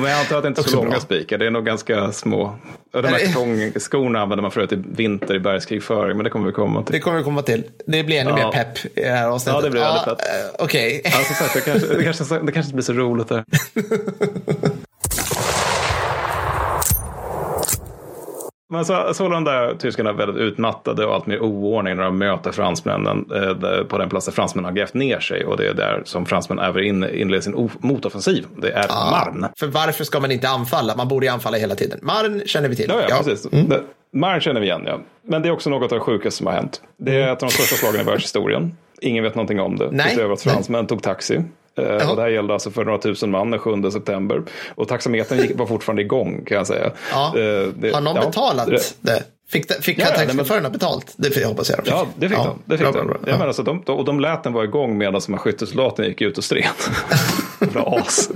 Men 0.00 0.10
jag 0.10 0.20
antar 0.20 0.36
att 0.36 0.42
det 0.42 0.48
inte 0.48 0.60
är 0.60 0.62
så 0.62 0.76
långa 0.76 0.90
bra. 0.90 1.00
spikar. 1.00 1.38
Det 1.38 1.46
är 1.46 1.50
nog 1.50 1.64
ganska 1.66 2.12
små. 2.12 2.54
De 2.92 3.04
här 3.04 3.18
kartongskorna 3.18 4.20
använder 4.20 4.42
man 4.42 4.50
förut 4.50 4.72
i 4.72 4.76
vinter 4.96 5.34
i 5.34 5.38
bergskrigföring. 5.40 6.16
Men 6.16 6.24
det 6.24 6.30
kommer 6.30 6.46
vi 6.46 6.52
komma 6.52 6.82
till. 6.82 6.92
Det 6.92 6.98
kommer 7.00 7.18
vi 7.18 7.24
komma 7.24 7.42
till. 7.42 7.64
Det 7.86 8.04
blir 8.04 8.16
ännu 8.20 8.30
Ja. 8.30 8.36
mer 8.36 8.52
pepp 8.52 8.78
i 8.98 9.00
det 9.02 9.08
här 9.10 9.26
avsnittet. 9.28 9.54
Ja, 9.56 9.60
det 9.62 9.70
blir 9.70 9.80
väldigt 9.80 10.02
Ja, 10.06 10.14
pepp. 10.14 10.26
eh, 10.58 10.64
Okej. 10.64 11.02
Som 11.26 11.34
sagt, 11.34 11.54
det, 11.54 11.60
kanske, 11.60 11.94
det, 11.94 12.04
kanske, 12.04 12.24
det 12.34 12.52
kanske 12.52 12.60
inte 12.60 12.74
blir 12.74 12.82
så 12.84 12.92
roligt 12.92 13.28
där. 13.28 13.44
Men 18.72 18.84
så, 18.84 19.14
sålunda 19.14 19.52
är 19.70 19.74
tyskarna 19.74 20.12
väldigt 20.12 20.36
utmattade 20.36 21.06
och 21.06 21.14
allt 21.14 21.26
mer 21.26 21.40
oordning 21.40 21.96
när 21.96 22.02
de 22.04 22.18
möter 22.18 22.52
fransmännen 22.52 23.24
eh, 23.34 23.84
på 23.84 23.98
den 23.98 24.08
plats 24.08 24.26
där 24.26 24.32
fransmännen 24.32 24.64
har 24.64 24.72
grävt 24.76 24.94
ner 24.94 25.20
sig. 25.20 25.44
Och 25.44 25.56
det 25.56 25.68
är 25.68 25.74
där 25.74 26.02
som 26.04 26.26
fransmännen 26.26 26.64
även 26.64 26.84
in, 26.84 27.04
inleder 27.10 27.40
sin 27.40 27.70
motoffensiv. 27.80 28.46
Det 28.56 28.70
är 28.72 28.88
Marne. 28.88 29.48
För 29.58 29.66
varför 29.66 30.04
ska 30.04 30.20
man 30.20 30.30
inte 30.30 30.48
anfalla? 30.48 30.96
Man 30.96 31.08
borde 31.08 31.26
ju 31.26 31.32
anfalla 31.32 31.56
hela 31.56 31.74
tiden. 31.74 31.98
Marn 32.02 32.42
känner 32.46 32.68
vi 32.68 32.76
till. 32.76 32.86
Ja, 32.88 33.02
ja, 33.08 33.16
precis. 33.24 33.42
Det- 33.50 33.82
Marne 34.12 34.40
känner 34.40 34.60
vi 34.60 34.66
igen, 34.66 34.82
ja. 34.86 34.98
Men 35.22 35.42
det 35.42 35.48
är 35.48 35.52
också 35.52 35.70
något 35.70 35.92
av 35.92 35.98
det 35.98 36.04
sjukaste 36.04 36.38
som 36.38 36.46
har 36.46 36.54
hänt. 36.54 36.82
Det 36.98 37.20
är 37.22 37.32
ett 37.32 37.42
av 37.42 37.48
de 37.48 37.54
största 37.54 37.76
slagen 37.76 38.00
i 38.00 38.04
världshistorien. 38.04 38.76
Ingen 39.00 39.24
vet 39.24 39.34
någonting 39.34 39.60
om 39.60 39.76
det. 39.76 39.88
Nej. 39.92 40.12
Utöver 40.14 40.32
att 40.32 40.42
fransmän 40.42 40.86
tog 40.86 41.02
taxi. 41.02 41.42
Eh, 41.78 42.10
och 42.10 42.16
det 42.16 42.22
här 42.22 42.28
gällde 42.28 42.52
alltså 42.52 42.70
för 42.70 42.84
några 42.84 42.98
tusen 42.98 43.30
man 43.30 43.50
den 43.50 43.60
7 43.60 43.90
september. 43.90 44.42
Och 44.74 44.88
taxametern 44.88 45.56
var 45.56 45.66
fortfarande 45.66 46.02
igång 46.02 46.44
kan 46.46 46.56
jag 46.56 46.66
säga. 46.66 46.90
Ja. 47.12 47.26
Eh, 47.26 47.68
det- 47.74 47.94
Har 47.94 48.00
någon 48.00 48.16
ja, 48.16 48.26
betalat 48.26 48.66
det- 48.66 48.94
det? 49.00 49.22
Fick, 49.50 49.72
fick 49.82 49.98
Ja, 49.98 50.06
nej, 50.16 50.26
men- 50.26 50.72
betalt? 50.72 51.14
Det 51.16 51.30
får 51.30 51.42
jag 51.42 51.48
hoppas 51.48 51.70
jag 51.70 51.78
de 51.78 51.82
fick. 51.84 51.92
Ja, 51.92 52.06
det 52.16 52.28
fick 52.28 52.38
Ja, 52.38 52.44
de. 52.44 52.58
Det 52.64 52.78
fick 52.78 52.86
bra, 52.92 53.00
de. 53.00 53.06
bra, 53.08 53.18
bra. 53.18 53.30
Ja, 53.32 53.38
men 53.38 53.46
alltså, 53.46 53.62
de, 53.62 53.80
och 53.80 54.04
de 54.04 54.20
lät 54.20 54.42
den 54.44 54.52
vara 54.52 54.64
igång 54.64 54.98
medan 54.98 55.20
de 55.26 55.32
här 55.32 55.38
skyttesoldaterna 55.40 56.08
gick 56.08 56.20
ut 56.20 56.38
och 56.38 56.44
stred. 56.44 56.64
Jävla 57.74 57.96
as. 57.96 58.30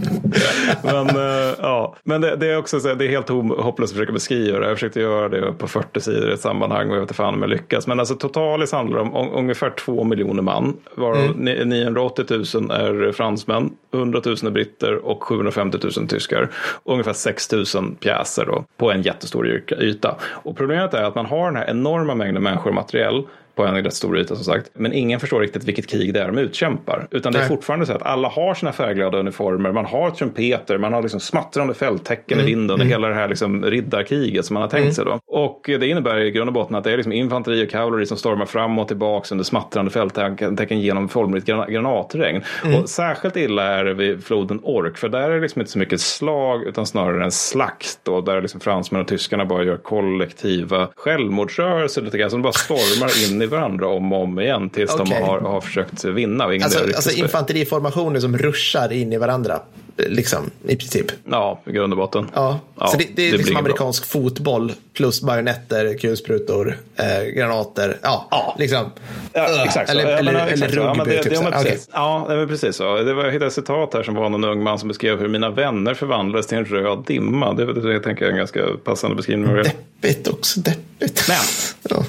Men, 0.82 1.08
eh, 1.08 1.54
ja. 1.60 1.96
men 2.04 2.20
det, 2.20 2.36
det 2.36 2.46
är 2.46 2.58
också 2.58 2.80
så, 2.80 2.94
det 2.94 3.04
är 3.04 3.08
helt 3.08 3.28
hopplöst 3.28 3.92
att 3.92 3.96
försöka 3.96 4.12
beskriva 4.12 4.58
det. 4.58 4.66
Jag 4.66 4.76
försökte 4.76 5.00
göra 5.00 5.28
det 5.28 5.52
på 5.52 5.68
40 5.68 6.00
sidor 6.00 6.30
i 6.30 6.32
ett 6.32 6.40
sammanhang 6.40 6.88
och 6.88 6.94
jag 6.94 7.00
vet 7.00 7.04
inte 7.04 7.14
fan 7.14 7.34
om 7.34 7.40
jag 7.40 7.50
lyckas. 7.50 7.86
Men 7.86 8.00
alltså 8.00 8.14
totalt 8.14 8.72
handlar 8.72 8.96
det 8.96 9.02
om, 9.02 9.14
om 9.14 9.32
ungefär 9.32 9.70
2 9.70 10.04
miljoner 10.04 10.42
man. 10.42 10.76
Varav 10.94 11.38
ni- 11.38 11.64
980 11.64 12.24
000 12.30 12.70
är 12.70 13.12
fransmän, 13.12 13.70
100 13.94 14.20
000 14.24 14.36
är 14.46 14.50
britter 14.50 15.06
och 15.06 15.22
750 15.22 15.78
000 15.96 16.08
tyskar. 16.08 16.50
Ungefär 16.84 17.12
6 17.12 17.52
000 17.52 17.64
pjäser 18.00 18.44
då, 18.46 18.64
på 18.76 18.92
en 18.92 19.02
jättestor 19.02 19.62
yta. 19.80 20.16
Och 20.24 20.56
problemet 20.56 20.94
är 20.94 21.04
att 21.04 21.14
man 21.14 21.26
har 21.26 21.46
den 21.46 21.56
här 21.56 21.70
enorma 21.70 22.14
mängden 22.14 22.42
människor 22.42 22.68
och 22.68 22.74
materiell 22.74 23.22
på 23.54 23.64
en 23.64 23.84
rätt 23.84 23.94
stor 23.94 24.18
yta 24.18 24.34
som 24.34 24.44
sagt. 24.44 24.70
Men 24.74 24.92
ingen 24.92 25.20
förstår 25.20 25.40
riktigt 25.40 25.64
vilket 25.64 25.86
krig 25.86 26.14
det 26.14 26.20
är 26.20 26.26
de 26.26 26.38
utkämpar. 26.38 27.06
Utan 27.10 27.32
det 27.32 27.38
är 27.38 27.40
Nej. 27.40 27.48
fortfarande 27.48 27.86
så 27.86 27.92
att 27.92 28.02
alla 28.02 28.28
har 28.28 28.54
sina 28.54 28.72
färgglada 28.72 29.18
uniformer, 29.18 29.72
man 29.72 29.86
har 29.86 30.10
trumpeter, 30.10 30.78
man 30.78 30.92
har 30.92 31.02
liksom 31.02 31.20
smattrande 31.20 31.74
fälttecken 31.74 32.40
i 32.40 32.42
vinden. 32.42 32.78
Det 32.78 32.84
hela 32.84 33.08
det 33.08 33.14
här 33.14 33.28
liksom 33.28 33.64
riddarkriget 33.64 34.44
som 34.44 34.54
man 34.54 34.62
har 34.62 34.70
tänkt 34.70 34.94
sig 34.94 35.04
då. 35.04 35.18
Och 35.26 35.62
det 35.66 35.86
innebär 35.86 36.20
i 36.20 36.30
grund 36.30 36.48
och 36.48 36.54
botten 36.54 36.76
att 36.76 36.84
det 36.84 36.92
är 36.92 36.96
liksom 36.96 37.12
infanteri 37.12 37.66
och 37.66 37.70
kavalleri 37.70 38.06
som 38.06 38.16
stormar 38.16 38.46
fram 38.46 38.78
och 38.78 38.88
tillbaka 38.88 39.28
under 39.30 39.44
smattrande 39.44 39.90
fälttecken 39.90 40.80
genom 40.80 41.08
formligt 41.08 41.46
gran- 41.46 41.70
granatregn. 41.72 42.42
Och 42.76 42.88
särskilt 42.88 43.36
illa 43.36 43.62
är 43.62 43.84
det 43.84 43.94
vid 43.94 44.24
floden 44.24 44.60
Ork, 44.62 44.96
för 44.98 45.08
där 45.08 45.30
är 45.30 45.34
det 45.34 45.40
liksom 45.40 45.60
inte 45.60 45.72
så 45.72 45.78
mycket 45.78 46.00
slag 46.00 46.64
utan 46.64 46.86
snarare 46.86 47.24
en 47.24 47.32
slakt 47.32 47.98
då, 48.02 48.20
där 48.20 48.42
liksom 48.42 48.60
fransmän 48.60 49.00
och 49.00 49.08
tyskarna 49.08 49.44
bara 49.44 49.64
gör 49.64 49.76
kollektiva 49.76 50.88
självmordsrörelser 50.96 52.02
lite 52.02 52.18
grann, 52.18 52.30
som 52.30 52.42
bara 52.42 52.52
stormar 52.52 53.32
in 53.32 53.42
i 53.44 53.46
varandra 53.46 53.88
om 53.88 54.12
och 54.12 54.22
om 54.22 54.40
igen 54.40 54.70
tills 54.70 54.94
Okej. 54.94 55.16
de 55.18 55.24
har, 55.24 55.40
har 55.40 55.60
försökt 55.60 56.04
vinna. 56.04 56.44
Alltså, 56.44 56.78
alltså 56.78 57.10
spel. 57.10 57.24
infanteriformationer 57.24 58.20
som 58.20 58.38
ruschar 58.38 58.92
in 58.92 59.12
i 59.12 59.18
varandra. 59.18 59.60
Liksom, 59.96 60.50
i 60.68 60.76
princip. 60.76 61.06
Ja, 61.30 61.60
i 61.66 61.72
grund 61.72 61.92
och 61.92 61.96
botten. 61.96 62.30
Ja. 62.34 62.60
Ja, 62.78 62.86
så 62.86 62.96
det, 62.96 63.06
det 63.16 63.22
är 63.22 63.30
det 63.30 63.36
liksom 63.36 63.44
blir 63.44 63.52
bra. 63.54 63.58
amerikansk 63.58 64.06
fotboll 64.06 64.72
plus 64.94 65.22
bajonetter, 65.22 65.98
kulsprutor, 65.98 66.78
eh, 66.96 67.24
granater. 67.34 67.98
Ja, 68.02 68.28
Ja. 68.30 68.56
liksom. 68.58 68.90
Ja, 69.32 69.64
exakt 69.64 69.90
så. 69.90 69.98
Eller, 69.98 70.16
eller, 70.16 70.46
eller 70.46 70.68
så. 70.68 70.74
Ja, 70.76 70.94
men 70.94 71.06
rugby. 71.06 71.16
det, 71.16 71.22
typ 71.22 71.32
det, 71.32 71.42
men 71.42 71.52
precis. 71.52 71.88
Ja, 71.92 72.26
det 72.28 72.36
var 72.36 72.46
precis 72.46 72.76
så. 72.76 72.96
Det 72.96 73.14
var, 73.14 73.24
jag 73.24 73.32
hittade 73.32 73.46
ett 73.46 73.52
citat 73.52 73.94
här 73.94 74.02
som 74.02 74.14
var 74.14 74.28
någon 74.28 74.44
ung 74.44 74.62
man 74.62 74.78
som 74.78 74.88
beskrev 74.88 75.20
hur 75.20 75.28
mina 75.28 75.50
vänner 75.50 75.94
förvandlades 75.94 76.46
till 76.46 76.58
en 76.58 76.64
röd 76.64 77.04
dimma. 77.06 77.52
Det, 77.52 77.72
det, 77.72 77.92
det 77.92 78.00
tänker 78.00 78.22
jag 78.24 78.28
är 78.28 78.32
en 78.32 78.38
ganska 78.38 78.62
passande 78.84 79.16
beskrivning. 79.16 79.54
Deppigt 79.56 80.28
också, 80.28 80.60
deppigt. 80.60 81.28
Men. 81.28 81.36
Ja. 81.90 81.96
8 81.96 82.06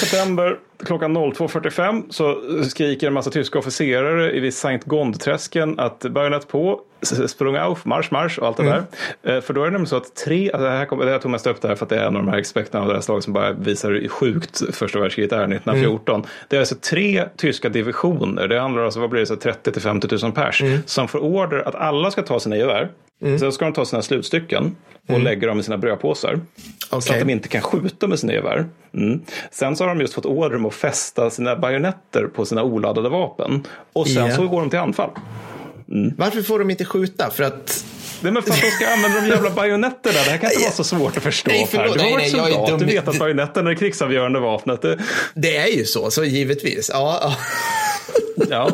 september 0.00 0.56
klockan 0.84 1.16
02.45 1.16 2.02
så 2.10 2.36
skriker 2.68 3.06
en 3.06 3.12
massa 3.12 3.30
tyska 3.30 3.58
officerare 3.58 4.32
i 4.36 4.40
vid 4.40 4.54
Sankt 4.54 4.84
Gondträsken 4.86 5.78
att 5.78 6.00
bajonett 6.00 6.48
på, 6.48 6.80
sprung 7.02 7.56
auf, 7.56 7.84
marsch, 7.84 8.12
marsch 8.12 8.38
och 8.38 8.46
allt 8.46 8.56
det 8.56 8.62
där. 8.62 8.82
Eh, 9.36 9.40
För 9.40 9.54
då 9.54 9.60
är 9.60 9.64
det 9.64 9.70
nämligen 9.70 9.86
så 9.86 9.96
att 9.96 10.14
tre, 10.16 10.50
alltså 10.52 10.64
det 10.64 10.70
här, 10.70 10.84
kom, 10.86 10.98
det 10.98 11.10
här 11.10 11.18
tog 11.18 11.30
mest 11.30 11.46
upp 11.46 11.60
det 11.60 11.68
här 11.68 11.74
för 11.74 11.84
att 11.84 11.90
det 11.90 11.96
är 11.96 12.00
en 12.06 12.16
av 12.16 12.22
de 12.24 12.28
här 12.28 12.40
aspekterna 12.40 12.82
av 12.82 12.88
det 12.88 12.94
här 12.94 13.00
slaget 13.00 13.24
som 13.24 13.32
bara 13.32 13.52
visar 13.52 13.90
hur 13.90 14.08
sjukt 14.08 14.62
första 14.76 15.00
världskriget 15.00 15.32
är 15.32 15.36
1914. 15.42 16.22
Det 16.48 16.56
är 16.56 16.60
alltså 16.60 16.74
tre 16.74 17.24
tyska 17.36 17.68
divisioner, 17.68 18.48
det 18.48 18.60
handlar 18.60 18.82
alltså, 18.84 19.00
vad 19.00 19.10
blir 19.10 19.20
det, 19.20 19.26
så 19.26 19.36
30 19.36 19.72
till 19.72 19.82
50 19.82 20.08
000 20.22 20.32
pers, 20.32 20.62
som 20.86 21.08
får 21.08 21.18
order 21.18 21.68
att 21.68 21.74
alla 21.74 22.10
ska 22.10 22.22
ta 22.22 22.40
sina 22.40 22.56
gevär. 22.56 22.88
Sen 23.38 23.52
ska 23.52 23.64
de 23.64 23.72
ta 23.74 23.84
sina 23.84 24.02
slutstycken 24.02 24.76
och 25.08 25.20
lägga 25.20 25.48
dem 25.48 25.60
i 25.60 25.62
sina 25.62 25.78
brödpåsar. 25.78 26.40
Så 26.90 26.96
Okej. 26.96 27.20
att 27.20 27.26
de 27.26 27.32
inte 27.32 27.48
kan 27.48 27.60
skjuta 27.60 28.06
med 28.06 28.18
sina 28.18 28.32
gevär. 28.32 28.64
Mm. 28.94 29.20
Sen 29.50 29.76
så 29.76 29.84
har 29.84 29.88
de 29.88 30.00
just 30.00 30.14
fått 30.14 30.26
order 30.26 30.56
om 30.56 30.66
att 30.66 30.74
fästa 30.74 31.30
sina 31.30 31.56
bajonetter 31.56 32.24
på 32.34 32.44
sina 32.44 32.62
oladdade 32.62 33.08
vapen. 33.08 33.64
Och 33.92 34.08
sen 34.08 34.26
Ja. 34.26 34.36
så 34.36 34.48
går 34.48 34.60
de 34.60 34.70
till 34.70 34.78
anfall. 34.78 35.10
Varför 36.16 36.42
får 36.42 36.58
de 36.58 36.70
inte 36.70 36.84
skjuta? 36.84 37.30
För 37.30 37.42
att... 37.42 37.84
Nej 38.20 38.32
men 38.32 38.42
för 38.42 38.50
att 38.50 38.60
de 38.60 38.70
ska 38.70 38.88
använda 38.88 39.20
de 39.20 39.26
jävla 39.28 39.50
bajonetterna. 39.50 40.14
Det 40.24 40.30
här 40.30 40.38
kan 40.38 40.50
inte 40.50 40.62
vara 40.62 40.72
så 40.72 40.84
svårt 40.84 41.16
att 41.16 41.22
förstå. 41.22 41.50
Nej, 41.50 41.68
förlåt. 41.70 41.96
per. 41.96 41.98
Du 41.98 42.04
har 42.04 42.10
varit 42.10 42.30
soldat, 42.30 42.78
du 42.78 42.84
vet 42.84 43.08
att 43.08 43.18
bajonetten 43.18 43.66
är 43.66 43.70
det 43.70 43.76
krigsavgörande 43.76 44.40
vapnet. 44.40 44.82
Det, 44.82 44.98
Det 45.34 45.56
är 45.56 45.66
ju 45.66 45.84
så, 45.84 46.10
så 46.10 46.24
givetvis. 46.24 46.90
Ja, 46.92 47.18
ja. 47.22 47.36
Ja, 48.50 48.68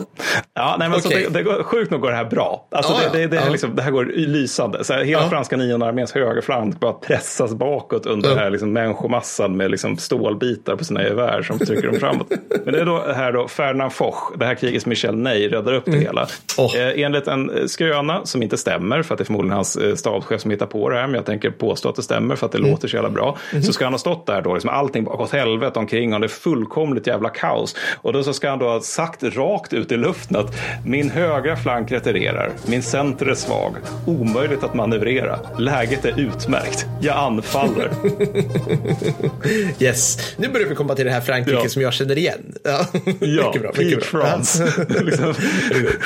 ja 0.55 0.77
nej, 0.79 0.89
men 0.89 0.99
Okej. 0.99 1.25
så 1.25 1.31
det, 1.31 1.39
det 1.39 1.43
går, 1.43 1.63
sjukt 1.63 1.91
nog 1.91 2.01
går 2.01 2.11
det 2.11 2.17
här 2.17 2.25
bra. 2.25 2.67
Alltså 2.71 2.93
Ja, 2.93 3.11
det, 3.13 3.19
det, 3.19 3.27
det, 3.27 3.37
ja. 3.37 3.49
liksom, 3.51 3.77
det 3.77 3.83
här 3.83 3.91
går 3.91 4.05
lysande. 4.05 4.85
Så 4.85 4.93
här, 4.93 5.05
hela 5.05 5.23
Ja. 5.23 5.29
franska 5.29 5.57
nionde 5.57 5.87
arméns 5.87 6.13
högerflank 6.13 6.81
bara 6.81 6.93
pressas 6.93 7.55
bakåt 7.55 8.07
under 8.07 8.29
den 8.29 8.39
här 8.39 8.51
liksom, 8.51 8.73
människomassan 8.73 9.57
med 9.57 9.71
liksom, 9.71 9.97
stålbitar 9.99 10.77
på 10.77 10.85
sina 10.85 11.03
gevär 11.03 11.43
som 11.43 11.59
trycker 11.59 11.87
dem 11.89 12.01
framåt. 12.01 12.27
Men 12.65 12.75
det 12.75 12.81
är 12.81 12.85
då 12.85 13.03
här 13.15 13.33
då 13.33 13.49
Ferdinand 13.49 13.93
Foch, 13.93 14.33
det 14.37 14.45
här 14.47 14.55
kriget 14.55 14.83
som 14.83 14.91
Michel 14.91 15.17
Ney 15.17 15.49
räddar 15.49 15.73
upp 15.75 15.85
det 15.85 15.97
hela. 15.99 16.27
Åh. 16.59 16.77
Eh, 16.77 17.01
enligt 17.05 17.27
en 17.29 17.51
eh, 17.51 17.65
skröna 17.67 18.27
som 18.27 18.43
inte 18.43 18.57
stämmer, 18.57 19.03
för 19.03 19.15
att 19.15 19.19
det 19.19 19.23
är 19.23 19.27
förmodligen 19.27 19.57
hans 19.57 19.77
eh, 19.77 19.95
stabschef 19.95 20.41
som 20.41 20.51
hittar 20.51 20.67
på 20.67 20.91
det 20.91 20.97
här, 20.97 21.07
men 21.07 21.15
jag 21.15 21.27
tänker 21.27 21.51
påstå 21.51 21.89
att 21.89 21.97
det 21.97 22.03
stämmer 22.03 22.37
för 22.37 22.47
att 22.47 22.53
det 22.53 22.59
låter 22.59 22.89
så 22.89 22.97
jävla 22.97 23.11
bra. 23.11 23.39
Så 23.67 23.73
ska 23.73 23.85
han 23.85 23.93
ha 23.95 23.99
stått 23.99 24.27
där 24.27 24.43
då, 24.43 24.55
liksom 24.55 24.71
allting 24.71 25.05
gått 25.05 25.33
helvete 25.33 25.79
omkring 25.79 26.09
honom, 26.13 26.21
det 26.21 26.27
är 26.27 26.29
fullkomligt 26.29 27.07
jävla 27.07 27.29
kaos. 27.29 27.77
Och 27.97 28.13
då 28.13 28.23
så 28.23 28.33
ska 28.33 28.51
han 28.51 28.59
då 28.59 28.69
ha 28.69 28.81
sagt 28.81 29.23
rakt 29.31 29.73
ut 29.73 29.93
i 29.93 29.97
luften 29.97 30.37
att 30.37 30.55
min 30.85 31.11
högra 31.11 31.57
flank 31.57 31.93
retirerar, 31.93 32.51
min 32.67 32.83
center 32.83 33.27
är 33.27 33.35
svag, 33.35 33.73
omöjligt 34.07 34.65
att 34.65 34.75
manövrera, 34.75 35.39
läget 35.59 36.05
är 36.05 36.21
utmärkt, 36.21 36.87
jag 37.01 37.17
anfaller. 37.17 37.91
Yes. 39.79 40.35
Nu 40.37 40.49
börjar 40.49 40.69
vi 40.69 40.75
komma 40.75 40.95
till 40.95 41.05
det 41.05 41.11
här 41.11 41.21
Frankrike 41.21 41.59
Ja. 41.63 41.69
som 41.69 41.83
jag 41.83 41.93
känner 41.93 42.19
igen. 42.19 42.55
Ja, 42.65 42.87
Ja, 43.21 43.47
mycket 43.47 43.63
bra. 43.63 43.73
Mycket 43.79 44.11
bra. 44.13 44.21
France. 44.27 44.65
liksom, 45.05 45.35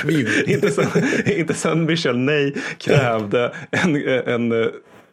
inte, 0.46 0.70
sen, 0.70 0.86
inte 1.26 1.54
sen 1.54 1.84
Michel 1.86 2.18
Ney 2.18 2.52
krävde 2.78 3.52
en, 3.70 3.96
en 4.26 4.70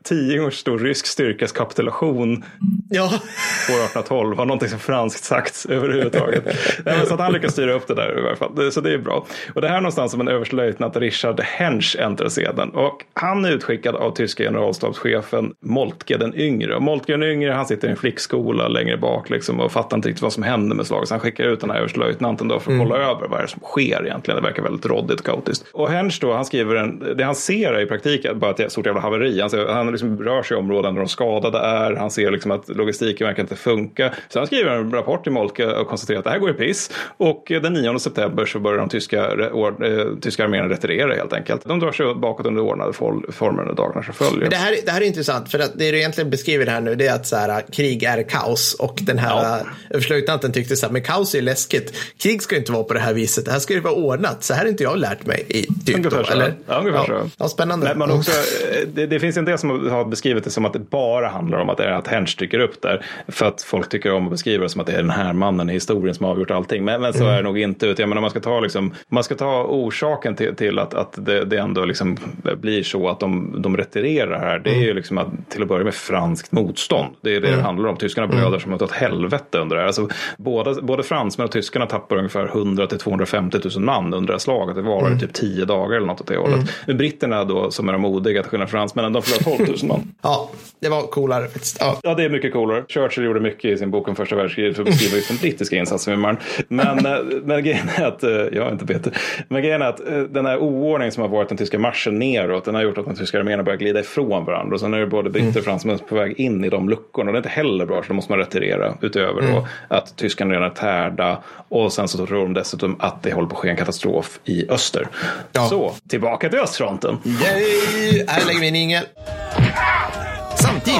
tio 0.08 0.38
gånger 0.38 0.52
stor 0.52 0.80
rysk 0.80 1.06
styrkas 1.06 1.52
kapitulation 1.52 2.44
Ja, 2.90 3.06
år 3.06 3.10
1812 3.10 4.38
har 4.38 4.46
någonting 4.46 4.70
som 4.70 4.80
franskt 4.80 5.24
sagts 5.24 5.66
överhuvudtaget. 5.66 6.46
Nej, 6.86 7.06
så 7.06 7.14
att 7.14 7.20
han 7.20 7.34
lyckas 7.34 7.52
styra 7.52 7.74
upp 7.74 7.88
det 7.88 7.96
där 7.96 8.20
i 8.20 8.22
varje 8.22 8.36
fall. 8.36 8.72
Så 8.72 8.82
det 8.82 8.94
är 8.94 8.98
bra. 8.98 9.26
Och 9.56 9.62
det 9.62 9.68
här 9.68 9.76
är 9.78 9.82
någonstans 9.82 10.12
som 10.12 10.22
en 10.22 10.28
överstelöjtnant 10.28 10.98
Richard 10.98 11.40
Hensch 11.40 11.96
äntrar 12.00 12.30
scenen. 12.30 12.70
Och 12.70 13.06
han 13.14 13.46
är 13.46 13.52
utskickad 13.52 13.96
av 13.96 14.12
tyska 14.12 14.44
generalstabschefen 14.44 15.54
Moltke 15.62 16.18
den 16.18 16.36
yngre. 16.36 16.76
Och 16.76 16.82
Moltke 16.82 17.12
den 17.12 17.24
yngre 17.24 17.52
han 17.52 17.66
sitter 17.66 17.88
i 17.88 17.92
en 17.92 17.98
flickskola 17.98 18.68
längre 18.68 18.98
bak 18.98 19.30
liksom, 19.30 19.60
och 19.60 19.72
fattar 19.72 19.98
inte 19.98 20.10
riktigt 20.10 20.24
vad 20.24 20.34
som 20.34 20.44
händer 20.44 20.76
med 20.76 20.88
slaget. 20.88 21.08
Så 21.08 21.14
han 21.14 21.22
skickar 21.22 21.44
ut 21.44 21.60
den 21.60 21.70
här 21.70 21.78
överstelöjtnanten 21.78 22.48
då 22.48 22.60
för 22.60 22.72
att 22.72 22.80
kolla 22.80 22.98
över 22.98 23.28
vad 23.28 23.40
det 23.40 23.44
är 23.44 23.48
som 23.48 23.62
sker 23.62 24.06
egentligen. 24.06 24.42
Det 24.42 24.48
verkar 24.48 24.64
väldigt 24.64 24.86
råddigt 24.86 25.20
och 25.20 25.26
kaotiskt. 25.26 25.66
Och 25.74 25.90
Hensch 25.90 26.18
då, 26.22 26.34
han 26.34 26.46
skriver 26.46 26.76
en, 26.76 27.18
det 27.18 27.24
han 27.24 27.36
ser 27.36 27.74
är 27.74 27.82
i 27.82 27.86
praktiken 27.86 28.40
bara 28.40 28.52
ett 28.52 28.72
stort 28.72 28.86
jävla 28.86 29.02
haveri. 29.02 29.42
Han, 29.42 29.50
ser, 29.50 29.66
han 29.66 29.97
liksom 30.02 30.24
rör 30.24 30.44
sig 30.44 30.58
i 30.58 30.60
områden 30.60 30.94
där 30.94 31.02
de 31.02 31.08
skadade 31.10 31.58
är. 31.58 31.96
Han 31.96 32.12
ser 32.12 32.32
liksom 32.32 32.52
att 32.52 32.70
logistiken 32.70 33.28
verkar 33.28 33.44
inte 33.44 33.56
funka. 33.56 34.14
Så 34.30 34.40
han 34.40 34.48
skriver 34.48 34.72
en 34.72 34.92
rapport 34.92 35.24
till 35.24 35.32
Moltke 35.32 35.66
och 35.66 35.88
konstaterar 35.88 36.20
att 36.20 36.24
det 36.26 36.32
här 36.32 36.40
går 36.40 36.50
i 36.50 36.54
piss. 36.54 36.92
Och 37.18 37.44
den 37.48 37.74
9 37.74 38.00
september 38.00 38.46
så 38.46 38.60
börjar 38.60 38.78
de 38.80 38.90
tyska, 38.90 39.28
or, 39.52 39.86
eh, 39.86 40.06
tyska 40.22 40.44
arméerna 40.44 40.70
retirera 40.70 41.14
helt 41.16 41.34
enkelt. 41.34 41.64
De 41.66 41.80
drar 41.80 41.92
sig 41.92 42.16
bakåt 42.16 42.46
under 42.46 42.62
ordnade 42.62 42.94
former 42.94 43.62
under 43.62 43.76
dagarna 43.76 44.04
som 44.04 44.14
följer. 44.14 44.40
Men 44.42 44.50
det 44.50 44.56
här, 44.56 44.76
det 44.86 44.92
här 44.92 45.02
är 45.02 45.06
intressant, 45.06 45.52
för 45.52 45.60
att 45.60 45.72
det 45.76 45.92
du 45.92 45.98
egentligen 45.98 46.30
beskriver 46.30 46.66
här 46.66 46.82
nu 46.82 46.96
det 46.96 47.08
är 47.08 47.16
att 47.16 47.28
så 47.28 47.36
här, 47.36 47.62
krig 47.74 48.04
är 48.04 48.24
kaos 48.30 48.74
och 48.80 49.00
den 49.02 49.18
här 49.18 49.28
Ja. 49.30 49.60
överstelöjtnanten 49.90 50.52
tyckte 50.52 50.76
så 50.76 50.86
här, 50.86 50.94
men 50.94 51.02
kaos 51.04 51.36
är 51.36 51.42
läskigt. 51.42 51.94
Krig 52.18 52.42
ska 52.42 52.58
inte 52.58 52.72
vara 52.72 52.84
på 52.84 52.94
det 52.94 53.00
här 53.00 53.14
viset, 53.14 53.46
det 53.46 53.52
här 53.52 53.60
ska 53.60 53.74
ju 53.74 53.80
vara 53.80 53.94
ordnat. 53.94 54.44
Så 54.44 54.54
här 54.54 54.62
har 54.62 54.70
inte 54.70 54.84
jag 54.84 54.98
lärt 54.98 55.26
mig 55.26 55.46
i 55.50 55.62
typ 55.86 55.96
Ungefär 55.96 56.18
då, 56.18 56.26
så. 56.26 56.32
eller? 56.34 56.54
Ja, 56.68 56.80
ungefär 56.80 57.00
ja. 57.00 57.06
så. 57.24 57.30
Ja, 57.38 57.48
spännande. 57.48 57.88
Men, 57.88 57.98
men 57.98 58.12
också, 58.18 58.32
eh, 58.32 58.88
det, 58.94 59.06
det 59.08 59.20
finns 59.20 59.38
en 59.38 59.46
del 59.46 59.58
som 59.58 59.87
har 59.90 60.06
beskrivit 60.06 60.44
det 60.44 60.50
som 60.50 60.66
att 60.66 60.74
det 60.74 60.80
bara 60.90 61.28
handlar 61.28 61.58
om 61.58 61.70
att 61.70 61.78
det 61.78 61.84
är 61.84 61.92
att 61.92 62.08
Hensch 62.08 62.36
dyker 62.40 62.60
upp 62.60 62.82
där. 62.82 63.06
För 63.28 63.46
att 63.46 63.62
folk 63.62 63.90
tycker 63.90 64.14
om 64.14 64.26
att 64.26 64.32
beskriva 64.32 64.64
det 64.64 64.70
som 64.70 64.82
att 64.82 64.88
det 64.88 64.94
är 64.94 64.98
den 65.02 65.10
här 65.10 65.34
mannen 65.34 65.70
i 65.70 65.74
historien 65.74 66.16
som 66.16 66.24
har 66.24 66.32
avgjort 66.32 66.52
allting. 66.52 66.86
Men, 66.86 67.02
men 67.02 67.14
så 67.14 67.24
Mm. 67.24 67.34
är 67.34 67.38
det 67.38 67.44
nog 67.44 67.60
inte. 67.60 67.88
Utan 67.88 68.04
jag 68.04 68.10
menar, 68.10 68.22
man 68.22 68.30
ska 68.32 68.40
ta, 68.40 68.60
liksom, 68.60 68.94
man 69.10 69.24
ska 69.24 69.36
ta 69.36 69.64
orsaken 69.64 70.36
till, 70.36 70.56
till 70.56 70.80
att, 70.80 70.94
att 70.94 71.26
det, 71.26 71.46
det 71.46 71.58
ändå 71.58 71.86
liksom 71.86 72.18
blir 72.62 72.84
så 72.84 73.10
att 73.10 73.20
de, 73.20 73.56
de 73.62 73.78
retirerar 73.78 74.40
här. 74.40 74.60
Det 74.60 74.70
är 74.70 74.74
Mm. 74.74 74.86
ju 74.88 74.94
liksom 74.94 75.18
att, 75.18 75.28
till 75.50 75.62
att 75.62 75.68
börja 75.68 75.84
med 75.84 75.94
franskt 75.94 76.52
motstånd. 76.52 77.16
Det 77.22 77.36
är 77.36 77.42
det 77.42 77.56
det 77.56 77.62
handlar 77.62 77.90
om. 77.90 77.98
Tyskarna 77.98 78.28
blöder 78.28 78.60
som 78.60 78.74
åt 78.74 78.92
helvete 78.92 79.58
under 79.58 79.76
det 79.76 79.82
här. 79.82 79.88
Alltså, 79.88 80.10
båda, 80.38 80.82
både 80.82 81.04
fransmän 81.04 81.46
och 81.46 81.52
tyskarna 81.52 81.86
tappar 81.86 82.16
ungefär 82.18 82.46
100 82.46 82.88
till 82.88 82.98
250 83.00 83.58
000 83.76 83.84
man 83.84 84.14
under 84.14 84.28
det 84.28 84.34
här 84.34 84.40
slaget. 84.40 84.76
Det 84.76 84.82
var 84.82 85.08
Mm. 85.08 85.20
typ 85.20 85.34
10 85.34 85.66
dagar 85.66 85.98
eller 85.98 86.08
något 86.08 86.22
åt 86.22 86.28
det 86.28 86.38
hållet. 86.38 86.70
Men 86.88 86.98
britterna 86.98 87.44
då, 87.44 87.72
som 87.72 87.90
är 87.90 87.94
de 87.94 88.02
modiga 88.02 88.42
till 88.42 88.50
skillnad 88.52 88.70
från 88.70 88.80
fransmännen, 88.80 89.14
de 89.14 89.22
förlorar 89.22 89.58
12 89.66 89.67
000 89.68 89.78
man. 89.84 90.14
Ja, 90.22 90.50
det 90.80 90.90
var 90.90 91.02
coolare 91.02 91.48
faktiskt. 91.48 91.78
Ja. 91.80 92.00
Ja, 92.04 92.14
det 92.14 92.24
är 92.24 92.30
mycket 92.30 92.54
coolare. 92.54 92.84
Churchill 92.88 93.24
gjorde 93.24 93.40
mycket 93.40 93.66
i 93.66 93.78
sin 93.78 93.92
bok 93.92 94.08
om 94.08 94.16
första 94.16 94.36
världskriget 94.36 94.76
för 94.76 94.84
att 94.84 94.90
beskriva 94.90 95.16
just 95.16 95.28
den 95.28 95.38
brittiska 95.38 95.76
insatsen 95.76 96.12
vid 96.12 96.20
Marne. 96.20 96.38
Men, 96.68 97.06
eh, 97.06 97.20
men 97.44 97.64
grejen 97.64 97.90
är 97.96 98.06
att, 98.06 98.24
eh, 98.24 98.30
jag 98.30 98.56
är 98.56 98.72
inte 98.72 98.86
Peter, 98.86 99.14
men 99.48 99.62
grejen 99.62 99.82
är 99.82 99.86
att 99.86 100.08
eh, 100.08 100.20
den 100.20 100.46
här 100.46 100.58
oordning 100.58 101.12
som 101.12 101.22
har 101.22 101.30
varit 101.30 101.50
den 101.50 101.58
tyska 101.58 101.80
marschen 101.80 102.20
neråt, 102.20 102.66
den 102.66 102.76
har 102.76 102.82
gjort 102.82 102.98
att 102.98 103.06
de 103.06 103.16
tyska 103.16 103.40
arméerna 103.40 103.64
börjar 103.64 103.78
glida 103.78 104.00
ifrån 104.00 104.46
varandra. 104.46 104.74
Och 104.74 104.80
sen 104.80 104.94
är 104.94 105.00
det 105.00 105.08
både 105.08 105.30
britter 105.30 105.60
och 105.60 105.66
fransmän 105.66 106.00
på 106.00 106.16
väg 106.16 106.40
in 106.40 106.64
i 106.64 106.70
de 106.70 106.90
luckorna. 106.90 107.30
Och 107.30 107.34
det 107.34 107.38
är 107.38 107.40
inte 107.40 107.50
heller 107.50 107.86
bra, 107.86 108.02
så 108.02 108.08
då 108.08 108.14
måste 108.14 108.32
man 108.32 108.40
retirera. 108.40 108.98
Utöver 109.02 109.42
då 109.42 109.68
att 109.88 110.16
tyskarna 110.18 110.54
redan 110.54 110.72
är 110.72 110.76
tärda. 110.76 111.44
Och 111.70 111.94
sen 111.94 112.08
så 112.08 112.26
tror 112.26 112.38
de 112.38 112.54
dessutom 112.54 112.96
att 113.00 113.24
det 113.24 113.34
håller 113.34 113.48
på 113.48 113.56
att 113.56 113.62
ske 113.62 113.70
en 113.70 113.78
katastrof 113.78 114.40
i 114.46 114.70
öster. 114.70 115.08
Ja. 115.52 115.68
Så, 115.68 115.94
tillbaka 116.10 116.50
till 116.50 116.60
östfronten. 116.60 117.18
Yay! 117.26 118.26
Här 118.28 118.48
lägger 118.48 118.60
vi 118.60 118.68
en 118.68 118.76
ingel. 118.76 119.04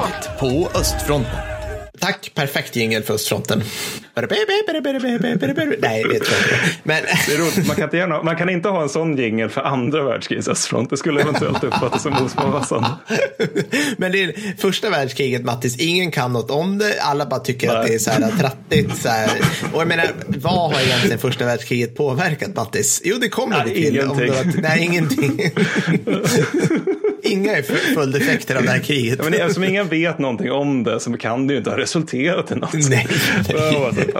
Samtidigt 0.02 0.40
på 0.40 0.70
östfronten. 0.80 1.32
Tack, 2.00 2.32
perfekt 2.36 2.76
jingel 2.76 3.04
för 3.04 3.14
östfronten. 3.14 3.64
Nej, 4.16 4.28
det 4.28 4.28
tror 4.28 4.48
jag 5.82 6.16
inte. 6.16 6.60
Men 6.84 7.04
Det 7.28 7.34
är 7.34 7.38
roligt. 7.38 7.68
Man, 7.68 7.76
kan 7.76 7.84
inte 7.84 7.98
gärna, 7.98 8.24
man 8.24 8.36
kan 8.36 8.50
inte 8.50 8.70
ha 8.70 8.82
en 8.82 8.90
sån 8.90 9.18
jingel 9.18 9.50
för 9.50 9.62
andra 9.62 10.04
världskrigets 10.04 10.48
östfront. 10.48 10.90
Det 10.90 10.98
skulle 10.98 11.22
eventuellt 11.22 11.64
uppfattas 11.64 12.04
som 12.04 12.14
osmaksamt. 12.26 12.88
Men 13.98 14.12
det 14.12 14.24
är 14.24 14.34
första 14.62 14.90
världskriget, 14.90 15.44
Mattis. 15.44 15.78
Ingen 15.80 16.12
kan 16.12 16.34
något 16.34 16.52
om 16.52 16.78
det. 16.78 17.02
Alla 17.02 17.26
bara 17.26 17.40
tycker 17.40 17.70
att 17.70 17.74
Nej. 17.80 17.88
det 17.88 17.96
är 17.96 18.00
så 18.00 18.12
här 18.12 18.32
trattigt. 18.40 19.02
Så 19.02 19.10
här. 19.10 19.30
Och 19.74 19.82
jag 19.82 19.88
menar, 19.88 20.06
vad 20.28 20.74
har 20.74 20.82
egentligen 20.82 21.20
första 21.20 21.46
världskriget 21.46 21.96
påverkat, 21.96 22.56
Mattis? 22.56 23.02
Jo, 23.06 23.18
det 23.22 23.30
kommer 23.30 23.58
Nej, 23.66 23.74
vi 23.74 23.84
till. 23.86 23.96
ingenting. 23.96 24.28
några- 24.28 24.44
nej, 24.62 24.82
ingenting. 24.84 25.42
Inga 27.32 27.64
följdeffekter 27.96 28.56
av 28.56 28.64
det 28.64 28.70
här 28.70 28.80
kriget. 28.80 29.16
Ja, 29.18 29.24
men 29.30 29.34
eftersom 29.34 29.64
ingen 29.64 29.88
vet 29.88 30.20
någonting 30.20 30.52
om 30.52 30.84
det 30.84 31.00
så 31.00 31.18
kan 31.18 31.48
det 31.48 31.54
ju 31.54 31.58
inte 31.58 31.70
ha 31.70 31.78
resulterat 31.78 32.52
i 32.52 32.56
något. 32.56 32.74
Nej, 32.90 33.08
alltså, 33.48 34.12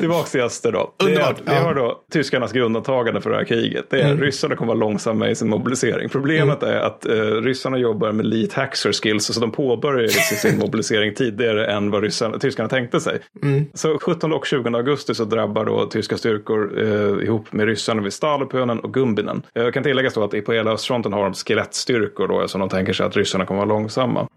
Tillbaka 0.00 0.28
till 0.28 0.40
öster 0.40 0.72
då. 0.72 0.94
Underbart, 1.04 1.36
vi 1.46 1.54
har 1.54 1.74
då 1.74 2.00
tyskarnas 2.12 2.52
grundantagande 2.52 3.20
för 3.20 3.30
det 3.30 3.36
här 3.36 3.44
kriget. 3.44 3.84
Det 3.90 4.00
är 4.00 4.12
Mm. 4.12 4.20
ryssarna 4.24 4.56
kommer 4.56 4.74
vara 4.74 4.78
långsamma 4.78 5.30
i 5.30 5.34
sin 5.34 5.48
mobilisering. 5.48 6.08
Problemet 6.08 6.62
är 6.62 6.76
att 6.76 7.06
eh, 7.06 7.12
ryssarna 7.16 7.78
jobbar 7.78 8.12
med 8.12 8.26
lead 8.26 8.52
hacker 8.52 8.92
skills 8.92 9.24
så 9.26 9.40
de 9.40 9.50
påbörjar 9.52 10.08
sin 10.08 10.58
mobilisering 10.58 11.14
tidigare 11.14 11.66
än 11.66 11.90
vad 11.90 12.02
ryssarna, 12.02 12.38
tyskarna 12.38 12.68
tänkte 12.68 13.00
sig. 13.00 13.18
Mm. 13.42 13.64
Så 13.74 13.98
17 13.98 14.32
och 14.32 14.46
20 14.46 14.76
augusti 14.76 15.14
så 15.14 15.24
drabbar 15.24 15.64
då 15.64 15.86
tyska 15.86 16.16
styrkor 16.16 16.82
eh, 16.82 17.24
ihop 17.26 17.52
med 17.52 17.66
ryssarna 17.66 18.02
vid 18.02 18.12
Stalupönen 18.12 18.80
och 18.80 18.94
Gumbinen. 18.94 19.42
Jag 19.52 19.74
kan 19.74 19.82
tillägga 19.82 20.10
då 20.14 20.24
att 20.24 20.44
på 20.44 20.52
hela 20.52 20.70
östfronten 20.70 21.12
har 21.12 21.22
de 21.24 21.34
skelettstyrkor 21.34 22.28
då, 22.40 22.48
som 22.48 22.60
de 22.60 22.68
tänker 22.68 22.92
sig 22.92 23.06
att 23.06 23.16
ryssarna 23.16 23.46
kommer 23.46 23.66
vara 23.66 23.68
långsamma. 23.78 24.28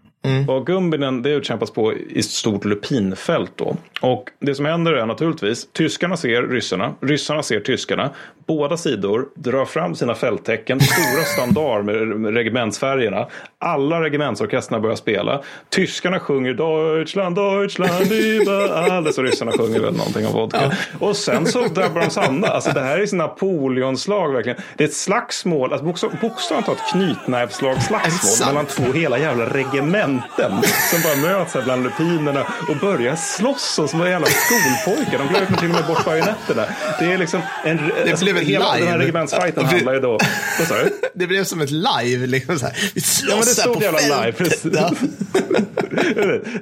Och 0.48 0.66
Gumbinen 0.66 1.22
det 1.22 1.30
utkämpas 1.30 1.70
på 1.70 1.92
i 1.92 2.18
ett 2.18 2.24
stort 2.24 2.64
lupinfält 2.64 3.52
då. 3.56 3.76
Och 4.00 4.30
det 4.40 4.54
som 4.54 4.64
händer 4.64 4.92
är 4.92 5.06
naturligtvis, 5.06 5.68
tyskarna 5.72 6.16
ser 6.16 6.42
ryssarna, 6.42 6.94
ryssarna 7.00 7.42
ser 7.42 7.60
tyskarna. 7.60 8.10
Båda 8.46 8.76
sidor 8.76 9.28
drar 9.34 9.64
fram 9.64 9.94
sina 9.94 10.14
fälttecken, 10.14 10.80
stora 10.80 11.24
standard 11.24 11.84
med, 11.84 12.34
regementsfärgerna. 12.34 13.26
Alla 13.58 14.00
regementsorkestrarna 14.00 14.80
börjar 14.80 14.96
spela. 14.96 15.42
Tyskarna 15.68 16.20
sjunger 16.20 16.54
Deutschland, 16.54 17.36
Deutschland 17.36 18.12
über 18.12 18.68
alles. 18.68 19.18
Och 19.18 19.24
ryssarna 19.24 19.52
sjunger 19.52 19.80
väl 19.80 19.96
någonting 19.96 20.26
om 20.26 20.32
vodka. 20.32 20.72
Och 20.98 21.16
sen 21.16 21.46
så 21.46 21.66
drabbar 21.66 22.00
de 22.00 22.10
samma. 22.10 22.46
Alltså 22.46 22.70
det 22.70 22.80
här 22.80 22.98
är 22.98 23.06
sin 23.06 23.18
Napoleonslag 23.18 24.32
verkligen. 24.32 24.58
Det 24.76 24.84
är 24.84 24.88
ett 24.88 24.94
slagsmål, 24.94 25.72
alltså 25.72 25.86
bokstav, 25.86 26.10
bokstavligt 26.20 26.66
talat 26.66 26.92
knytnävsslagsslagsmål 26.92 28.32
sant? 28.32 28.50
mellan 28.50 28.66
två 28.66 28.92
hela 28.92 29.18
jävla 29.18 29.44
regementen 29.46 30.52
som 30.90 31.00
bara 31.04 31.16
möts 31.32 31.54
här 31.54 31.62
bland 31.62 31.82
lupinerna 31.82 32.46
och 32.68 32.76
börjar 32.76 33.16
slåss 33.16 33.80
som 33.90 34.00
jävla 34.00 34.26
skolpojkar. 34.26 35.18
De 35.18 35.28
glömmer 35.28 35.56
till 35.56 35.68
och 35.68 35.74
med 35.74 35.86
bort 35.86 36.04
bajonetterna. 36.04 36.64
Det 36.98 37.12
är 37.12 37.18
liksom 37.18 37.40
en... 37.64 37.76
Det 38.04 38.20
blev 38.20 38.35
ett 38.38 38.44
hela 38.48 38.64
den 38.78 38.88
här 38.88 38.98
vi- 38.98 39.62
handlar 39.74 39.94
ju 39.94 40.00
då... 40.00 40.10
Vad 40.58 40.68
sa 40.68 40.74
du? 40.74 40.90
Det 41.14 41.26
blev 41.26 41.44
som 41.44 41.60
ett 41.60 41.70
live. 41.70 42.26
Liksom 42.26 42.58
så 42.58 42.66
här. 42.66 42.90
Vi 42.94 43.00
slåss 43.00 43.28
Ja, 43.30 43.34
men 43.36 43.40
det 43.44 43.46
stod 43.46 43.82
jävla 43.82 44.20
live, 44.24 44.32
precis. 44.32 44.66
Ja. 44.72 44.90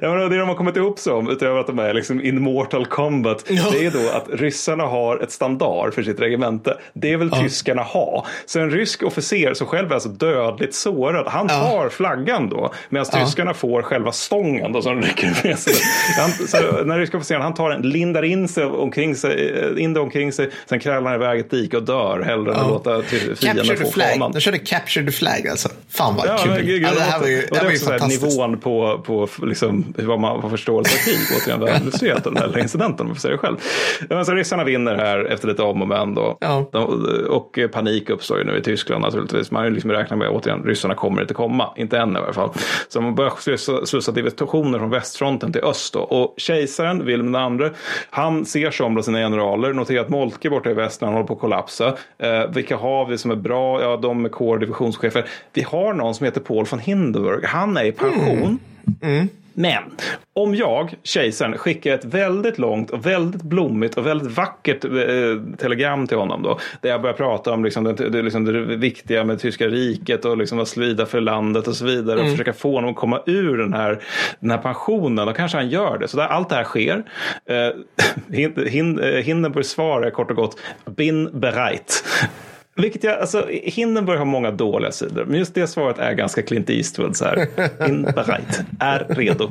ja, 0.01 0.13
men 0.15 0.29
det 0.29 0.37
de 0.37 0.47
har 0.47 0.55
kommit 0.55 0.75
ihop 0.77 0.99
som, 0.99 1.29
utöver 1.29 1.59
att 1.59 1.67
de 1.67 1.79
är 1.79 1.93
liksom 1.93 2.21
in 2.23 2.41
Mortal 2.41 2.85
Kombat, 2.85 3.43
Ja. 3.47 3.63
det 3.71 3.85
är 3.85 3.91
då 3.91 4.09
att 4.09 4.39
ryssarna 4.39 4.83
har 4.83 5.17
ett 5.23 5.31
standard 5.31 5.93
för 5.93 6.03
sitt 6.03 6.19
regemente. 6.19 6.77
Det 6.93 7.15
vill 7.17 7.31
tyskarna 7.31 7.81
ha. 7.81 8.25
Så 8.45 8.59
en 8.59 8.71
rysk 8.71 9.03
officer 9.03 9.53
som 9.53 9.67
själv 9.67 9.89
är 9.89 9.93
alltså 9.93 10.09
dödligt 10.09 10.75
sårad, 10.75 11.27
han 11.27 11.47
Ja. 11.49 11.59
tar 11.69 11.89
flaggan 11.89 12.49
då, 12.49 12.73
medan 12.89 13.05
Ja. 13.13 13.25
tyskarna 13.25 13.53
får 13.53 13.81
själva 13.81 14.11
stången 14.11 14.71
då, 14.71 14.81
som 14.81 15.01
rycker 15.01 15.37
med 15.43 15.59
sig. 15.59 15.73
Han, 16.19 16.31
så 16.47 16.57
den 16.83 16.97
ryska 16.97 17.17
officeren 17.17 17.41
han 17.41 17.53
tar 17.53 17.71
en, 17.71 17.81
lindar 17.81 18.23
in, 18.23 18.47
sig 18.47 18.65
omkring 18.65 19.15
sig, 19.15 19.63
in 19.81 19.93
det 19.93 19.99
omkring 19.99 20.31
sig, 20.33 20.49
sen 20.69 20.79
krälar 20.79 21.01
han 21.01 21.15
iväg 21.15 21.39
ett 21.39 21.51
dike 21.51 21.64
och 21.73 21.83
dör 21.83 22.21
hellre 22.21 22.53
än 22.53 22.59
att 22.59 22.67
låta 22.67 23.01
fienden 23.35 23.77
få 23.77 23.91
fanan. 23.91 24.31
De 24.31 24.39
körde 24.39 24.57
Capture 24.57 25.05
the 25.05 25.11
flag 25.11 25.47
alltså. 25.47 25.69
Fan 25.89 26.15
vad 26.15 26.27
Ja, 26.27 26.37
kul. 26.37 26.51
men, 26.51 26.65
gud, 26.65 26.83
ja, 26.83 26.89
det 26.93 27.01
här 27.01 27.19
var 27.19 27.27
ju, 27.27 27.41
det 27.41 27.47
det 27.51 27.63
var 27.63 27.71
ju 27.71 27.77
fantastiskt. 27.77 28.21
nivån 28.23 28.57
på, 28.59 29.01
på 29.05 29.27
liksom, 29.43 29.93
vad 29.97 30.19
man 30.19 30.41
får 30.41 30.49
förståelse 30.49 30.95
av 30.95 30.99
krig. 31.05 31.17
Återigen, 31.41 31.59
väl 31.59 31.81
illustrerat 31.81 32.27
av 32.27 32.33
den 32.33 32.43
här 32.53 32.59
incidenten, 32.59 32.99
om 33.01 33.07
man 33.07 33.15
får 33.15 33.21
säga 33.21 33.31
det 33.31 33.37
själv. 33.37 33.57
Men 34.09 34.25
så 34.25 34.31
ryssarna 34.33 34.63
vinner 34.63 34.95
här 34.95 35.25
efter 35.25 35.47
lite 35.47 35.61
om 35.61 35.81
och 35.81 35.87
men. 35.87 36.15
Ja. 36.39 36.65
Och 37.29 37.59
panik 37.71 38.09
uppstår 38.09 38.37
ju 38.37 38.43
nu 38.43 38.57
i 38.57 38.61
Tyskland 38.61 39.01
naturligtvis. 39.01 39.51
Man 39.51 39.59
har 39.59 39.69
ju 39.69 39.73
liksom 39.75 39.91
räknat 39.91 40.19
med, 40.19 40.29
återigen, 40.29 40.63
ryssarna 40.63 40.93
kommer 40.95 41.21
inte 41.21 41.33
komma. 41.33 41.69
Inte 41.77 41.97
än 41.97 42.15
i 42.15 42.19
alla 42.19 42.33
fall. 42.33 42.49
Så 42.87 43.01
man 43.01 43.15
börjar 43.15 43.31
slussa, 43.85 44.11
divisioner 44.11 44.79
från 44.79 44.89
västfronten 44.89 45.53
till 45.53 45.63
öst. 45.63 45.93
Då. 45.93 45.99
Och 45.99 46.33
kejsaren, 46.37 47.05
Wilhelm 47.05 47.61
II, 47.61 47.69
han 48.09 48.45
ser 48.45 48.71
sig 48.71 48.85
om 48.85 48.93
bland 48.93 49.05
sina 49.05 49.17
generaler. 49.17 49.73
Noterar 49.73 50.01
att 50.01 50.09
Moltke 50.09 50.49
borta 50.49 50.69
i 50.69 50.73
väst 50.73 51.01
när 51.01 51.07
han 51.07 51.13
håller 51.15 51.27
på 51.27 51.33
att 51.33 51.39
kollapsa. 51.55 51.97
Eh, 52.17 52.47
vilka 52.53 52.77
har 52.77 53.05
vi 53.05 53.17
som 53.17 53.31
är 53.31 53.35
bra? 53.35 53.81
Ja, 53.81 53.97
de 53.97 54.25
är 54.25 54.29
kår 54.29 54.57
divisionschefer. 54.57 55.25
Vi 55.53 55.61
har 55.61 55.93
någon 55.93 56.15
som 56.15 56.25
heter 56.25 56.41
Paul 56.41 56.65
von 56.65 56.79
Hindenburg. 56.79 57.45
Han 57.45 57.77
är 57.77 57.85
i 57.85 57.91
pension. 57.91 58.59
Mm. 59.01 59.17
Mm. 59.17 59.29
Men 59.57 59.83
om 60.33 60.55
jag, 60.55 60.93
kejsaren, 61.03 61.57
skickar 61.57 61.93
ett 61.93 62.05
väldigt 62.05 62.57
långt 62.57 62.89
och 62.91 63.05
väldigt 63.05 63.41
blommigt 63.43 63.97
och 63.97 64.05
väldigt 64.05 64.31
vackert 64.37 64.83
eh, 64.85 64.91
telegram 65.57 66.07
till 66.07 66.17
honom 66.17 66.43
då. 66.43 66.59
Där 66.81 66.89
jag 66.89 67.01
börjar 67.01 67.13
prata 67.15 67.51
om 67.51 67.63
liksom, 67.63 67.83
det, 67.83 67.93
det, 68.09 68.21
liksom, 68.21 68.45
det 68.45 68.75
viktiga 68.75 69.23
med 69.23 69.39
tyska 69.39 69.67
riket 69.67 70.25
och 70.25 70.37
liksom 70.37 70.57
vad 70.57 70.67
slida 70.67 71.05
för 71.05 71.21
landet 71.21 71.67
och 71.67 71.75
så 71.75 71.85
vidare. 71.85 72.19
Och 72.19 72.29
försöka 72.31 72.53
få 72.53 72.75
honom 72.75 72.89
att 72.89 72.95
komma 72.95 73.21
ur 73.25 73.57
den 73.57 73.73
här, 73.73 73.99
den 74.39 74.51
här 74.51 74.57
pensionen. 74.57 75.27
Då 75.27 75.33
kanske 75.33 75.57
han 75.57 75.69
gör 75.69 75.97
det. 75.97 76.07
Så 76.07 76.17
där, 76.17 76.27
allt 76.27 76.49
det 76.49 76.55
här 76.55 76.63
sker. 76.63 77.03
Eh, 77.49 77.55
Hin- 78.27 78.67
Hin- 78.67 79.03
eh, 79.15 79.23
Hindenburgs 79.23 79.69
svar 79.69 80.01
är 80.01 80.09
kort 80.09 80.29
och 80.29 80.35
gott 80.37 80.59
bin 80.85 81.39
bereit. 81.39 82.03
Vilket 82.77 83.03
jag, 83.03 83.19
alltså, 83.19 83.47
Hindenburg 83.49 84.17
har 84.17 84.25
många 84.25 84.51
dåliga 84.51 84.91
sidor, 84.91 85.25
men 85.25 85.39
just 85.39 85.55
det 85.55 85.67
svaret 85.67 85.99
är 85.99 86.13
ganska 86.13 86.41
Clint 86.41 86.69
Eastwood. 86.69 87.15
Så 87.15 87.25
här. 87.25 87.47
In 87.89 88.03
bereit, 88.03 88.61
är 88.79 89.05
redo. 89.09 89.49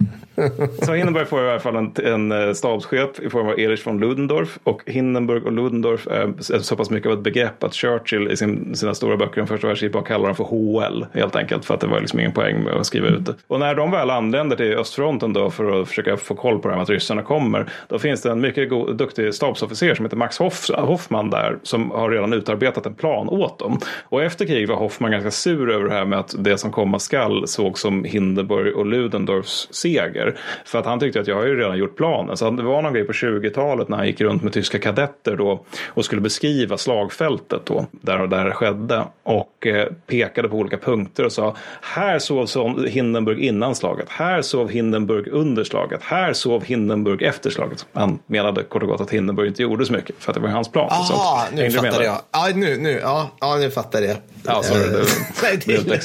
Så 0.83 0.93
Hindenburg 0.93 1.29
får 1.29 1.45
i 1.45 1.51
alla 1.51 1.61
fall 1.61 1.77
en, 1.77 1.93
en 2.05 2.33
eh, 2.33 2.53
stabschef 2.53 3.21
i 3.21 3.31
form 3.31 3.49
av 3.49 3.61
Erich 3.61 3.87
von 3.87 4.01
Ludendorff. 4.01 4.59
Och 4.65 4.83
Hindenburg 4.87 5.47
och 5.47 5.53
Ludendorff 5.53 6.07
är 6.07 6.59
så 6.59 6.77
pass 6.77 6.91
mycket 6.91 7.07
av 7.07 7.13
ett 7.13 7.25
begrepp 7.25 7.65
att 7.65 7.75
Churchill 7.75 8.31
i 8.31 8.37
sin, 8.37 8.77
sina 8.77 8.95
stora 8.95 9.17
böcker 9.17 9.41
om 9.41 9.47
första 9.47 9.67
världskriget 9.67 9.93
bara 9.93 10.05
kallar 10.05 10.27
dem 10.27 10.37
för 10.37 10.45
HL. 10.45 11.05
Helt 11.13 11.37
enkelt 11.37 11.65
för 11.65 11.75
att 11.75 11.81
det 11.81 11.87
var 11.87 12.01
liksom 12.01 12.21
ingen 12.21 12.33
poäng 12.33 12.65
med 12.65 12.73
att 12.73 12.87
skriva 12.87 13.09
ut 13.09 13.27
det. 13.27 13.35
Och 13.47 13.61
när 13.61 13.75
de 13.75 13.91
väl 13.91 14.11
anländer 14.11 14.57
till 14.57 14.75
östfronten 14.75 15.33
då 15.33 15.51
för 15.51 15.83
att 15.83 15.89
försöka 15.89 16.17
få 16.17 16.35
koll 16.35 16.59
på 16.59 16.69
det 16.69 16.75
här 16.75 16.77
med 16.77 16.83
att 16.83 16.91
ryssarna 16.91 17.23
kommer. 17.23 17.67
Då 17.89 17.99
finns 17.99 18.23
det 18.23 18.31
en 18.31 18.41
mycket 18.41 18.71
god, 18.71 18.97
duktig 18.97 19.35
stabsofficer 19.35 19.95
som 19.95 20.05
heter 20.05 20.17
Max 20.17 20.39
Hoff, 20.39 20.71
Hoffman 20.71 21.31
där. 21.31 21.59
Som 21.63 21.91
har 21.91 22.11
redan 22.11 22.33
utarbetat 22.33 22.87
en 22.87 22.95
plan 22.95 23.14
åt 23.17 23.59
dem. 23.59 23.79
Och 24.09 24.23
efter 24.23 24.47
kriget 24.47 24.69
var 24.69 24.77
Hoffman 24.77 25.11
ganska 25.11 25.31
sur 25.31 25.71
över 25.71 25.85
det 25.85 25.95
här 25.95 26.05
med 26.05 26.19
att 26.19 26.35
det 26.39 26.59
som 26.59 26.73
komma 26.73 26.99
skall 26.99 27.49
såg 27.49 27.79
som 27.79 28.05
Hindenburg 28.05 28.77
och 28.77 28.87
Ludendorffs 28.87 29.69
seger. 29.71 30.39
För 30.65 30.79
att 30.79 30.87
han 30.87 31.01
tyckte 31.01 31.21
att 31.21 31.27
jag 31.27 31.37
har 31.37 31.47
ju 31.47 31.57
redan 31.57 31.79
gjort 31.79 31.97
planen. 31.97 32.37
Så 32.37 32.51
det 32.51 32.63
var 32.63 32.83
någon 32.83 32.95
grej 32.95 33.05
på 33.05 33.13
20-talet 33.13 33.89
när 33.89 33.97
han 33.97 34.07
gick 34.07 34.21
runt 34.21 34.43
med 34.43 34.53
tyska 34.53 34.79
kadetter 34.79 35.37
då 35.37 35.65
och 35.87 36.05
skulle 36.05 36.21
beskriva 36.21 36.79
slagfältet 36.79 37.67
då, 37.67 37.87
där, 37.91 38.27
där 38.27 38.45
det 38.45 38.53
skedde. 38.53 39.05
Och 39.23 39.67
eh, 39.67 39.89
pekade 40.07 40.49
på 40.49 40.57
olika 40.57 40.79
punkter 40.79 41.25
och 41.25 41.33
sa 41.33 41.57
här 41.81 42.19
sov 42.19 42.87
Hindenburg 42.87 43.39
innan 43.39 43.75
slaget, 43.75 44.09
här 44.09 44.43
sov 44.43 44.71
Hindenburg 44.71 45.29
under 45.29 45.65
slaget, 45.65 46.01
här 46.03 46.33
sov 46.33 46.65
Hindenburg 46.65 47.23
efter 47.23 47.51
slaget. 47.51 47.87
Han 47.93 48.19
menade 48.27 48.63
kort 48.63 48.83
och 48.83 48.89
gott 48.89 49.01
att 49.01 49.11
Hindenburg 49.11 49.49
inte 49.49 49.63
gjorde 49.63 49.87
så 49.87 49.93
mycket 49.93 50.17
för 50.19 50.31
att 50.31 50.35
det 50.35 50.41
var 50.41 50.49
hans 50.49 50.73
plan. 50.73 50.89
Aha, 50.91 51.45
nu 51.53 51.71
fattar 51.71 51.91
där? 51.91 52.03
jag. 52.03 52.21
Ja, 52.33 52.49
nu, 52.55 52.77
nu, 52.77 53.01
ja, 53.05 53.31
ja, 53.41 53.57
nu 53.57 53.71
fattar 53.71 54.03
jag. 54.03 54.17
Ja, 54.47 54.63
sorry, 54.63 54.81
det- 54.91 54.99
Eh, 55.01 55.07
Nej, 55.43 55.61
det 55.67 55.73
är 55.75 55.77
lugnt. 55.79 56.03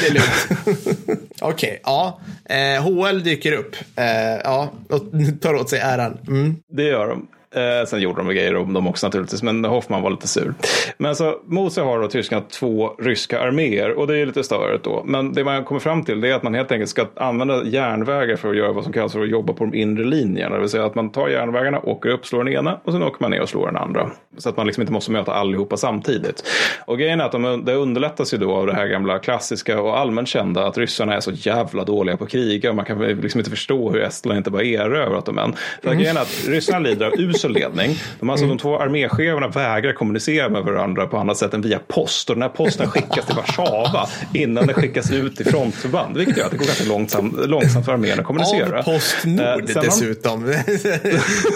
Det 0.00 0.06
är 0.06 0.12
lugnt. 0.12 1.30
Okej, 1.40 1.80
ja. 1.84 2.20
Eh, 2.44 2.82
HL 2.82 3.22
dyker 3.22 3.52
upp. 3.52 3.76
Eh, 3.96 4.04
ja, 4.44 4.72
och 4.88 5.02
tar 5.40 5.54
åt 5.54 5.70
sig 5.70 5.78
äran. 5.78 6.18
Mm. 6.28 6.56
Det 6.76 6.82
gör 6.82 7.08
de. 7.08 7.26
Eh, 7.54 7.86
sen 7.86 8.00
gjorde 8.00 8.20
de 8.20 8.28
grejer 8.28 8.56
om 8.56 8.72
dem 8.72 8.86
också 8.86 9.06
naturligtvis, 9.06 9.42
men 9.42 9.64
Hoffman 9.64 10.02
var 10.02 10.10
lite 10.10 10.28
sur. 10.28 10.54
Men 10.98 11.16
så 11.16 11.38
mot 11.44 11.72
sig 11.72 11.84
har 11.84 12.00
då 12.00 12.08
tyskarna 12.08 12.42
två 12.42 12.94
ryska 12.98 13.40
arméer 13.40 13.98
och 13.98 14.06
det 14.06 14.18
är 14.18 14.26
lite 14.26 14.44
störigt 14.44 14.84
då. 14.84 15.02
Men 15.04 15.32
det 15.32 15.44
man 15.44 15.64
kommer 15.64 15.80
fram 15.80 16.04
till 16.04 16.20
det 16.20 16.30
är 16.30 16.34
att 16.34 16.42
man 16.42 16.54
helt 16.54 16.72
enkelt 16.72 16.90
ska 16.90 17.06
använda 17.16 17.64
järnvägar 17.64 18.36
för 18.36 18.50
att 18.50 18.56
göra 18.56 18.72
vad 18.72 18.84
som 18.84 18.92
kallas 18.92 19.12
för 19.12 19.22
att 19.22 19.30
jobba 19.30 19.52
på 19.52 19.64
de 19.64 19.74
inre 19.74 20.04
linjerna. 20.04 20.54
Det 20.54 20.60
vill 20.60 20.70
säga 20.70 20.84
att 20.84 20.94
man 20.94 21.10
tar 21.10 21.28
järnvägarna, 21.28 21.80
åker 21.80 22.08
upp, 22.08 22.26
slår 22.26 22.44
den 22.44 22.54
ena 22.54 22.80
och 22.84 22.92
sen 22.92 23.02
åker 23.02 23.16
man 23.20 23.30
ner 23.30 23.40
och 23.42 23.48
slår 23.48 23.66
den 23.66 23.76
andra. 23.76 24.10
Så 24.38 24.48
att 24.48 24.56
man 24.56 24.66
liksom 24.66 24.80
inte 24.80 24.92
måste 24.92 25.10
möta 25.10 25.32
allihopa 25.32 25.76
samtidigt. 25.76 26.44
Och 26.86 26.98
grejen 26.98 27.20
är 27.20 27.24
att 27.24 27.32
de, 27.32 27.64
det 27.64 27.74
underlättas 27.74 28.34
ju 28.34 28.38
då 28.38 28.54
av 28.54 28.66
det 28.66 28.74
här 28.74 28.86
gamla 28.86 29.18
klassiska 29.18 29.80
och 29.80 29.98
allmänt 29.98 30.28
kända 30.28 30.66
att 30.66 30.78
ryssarna 30.78 31.14
är 31.14 31.20
så 31.20 31.30
jävla 31.30 31.84
dåliga 31.84 32.16
på 32.16 32.24
att 32.24 32.30
kriga 32.30 32.70
och 32.70 32.76
man 32.76 32.84
kan 32.84 32.98
liksom 32.98 33.40
inte 33.40 33.50
förstå 33.50 33.90
hur 33.90 34.00
Estland 34.00 34.36
inte 34.38 34.50
bara 34.50 34.62
erövrat 34.62 35.26
dem 35.26 35.38
än. 35.38 35.54
För 35.82 35.88
mm. 35.88 35.98
grejen 35.98 36.16
är 36.16 36.20
att 36.20 36.44
ryssarna 36.48 36.78
lider 36.78 37.06
av 37.06 37.12
usel 37.42 37.52
ledning. 37.52 37.96
De, 38.20 38.30
alltså, 38.30 38.46
de 38.46 38.58
två 38.58 38.78
armécheferna 38.78 39.48
vägrar 39.48 39.92
kommunicera 39.92 40.48
med 40.48 40.62
varandra 40.62 41.06
på 41.06 41.16
annat 41.16 41.36
sätt 41.36 41.54
än 41.54 41.60
via 41.62 41.78
post 41.88 42.30
och 42.30 42.36
den 42.36 42.42
här 42.42 42.48
posten 42.48 42.88
skickas 42.88 43.26
till 43.26 43.36
Warszawa 43.36 44.08
innan 44.34 44.66
den 44.66 44.74
skickas 44.74 45.10
ut 45.12 45.36
till 45.36 45.46
frontförband. 45.46 46.16
Vilket 46.16 46.36
gör 46.36 46.44
att 46.44 46.50
det 46.50 46.56
går 46.56 46.64
ganska 46.66 46.84
långsamt, 46.84 47.46
långsamt 47.46 47.84
för 47.84 47.92
arméerna 47.92 48.20
att 48.20 48.26
kommunicera. 48.26 48.78
Av 48.78 48.82
Postnord 48.82 49.42
Eh, 49.42 49.82
dessutom. 49.82 50.44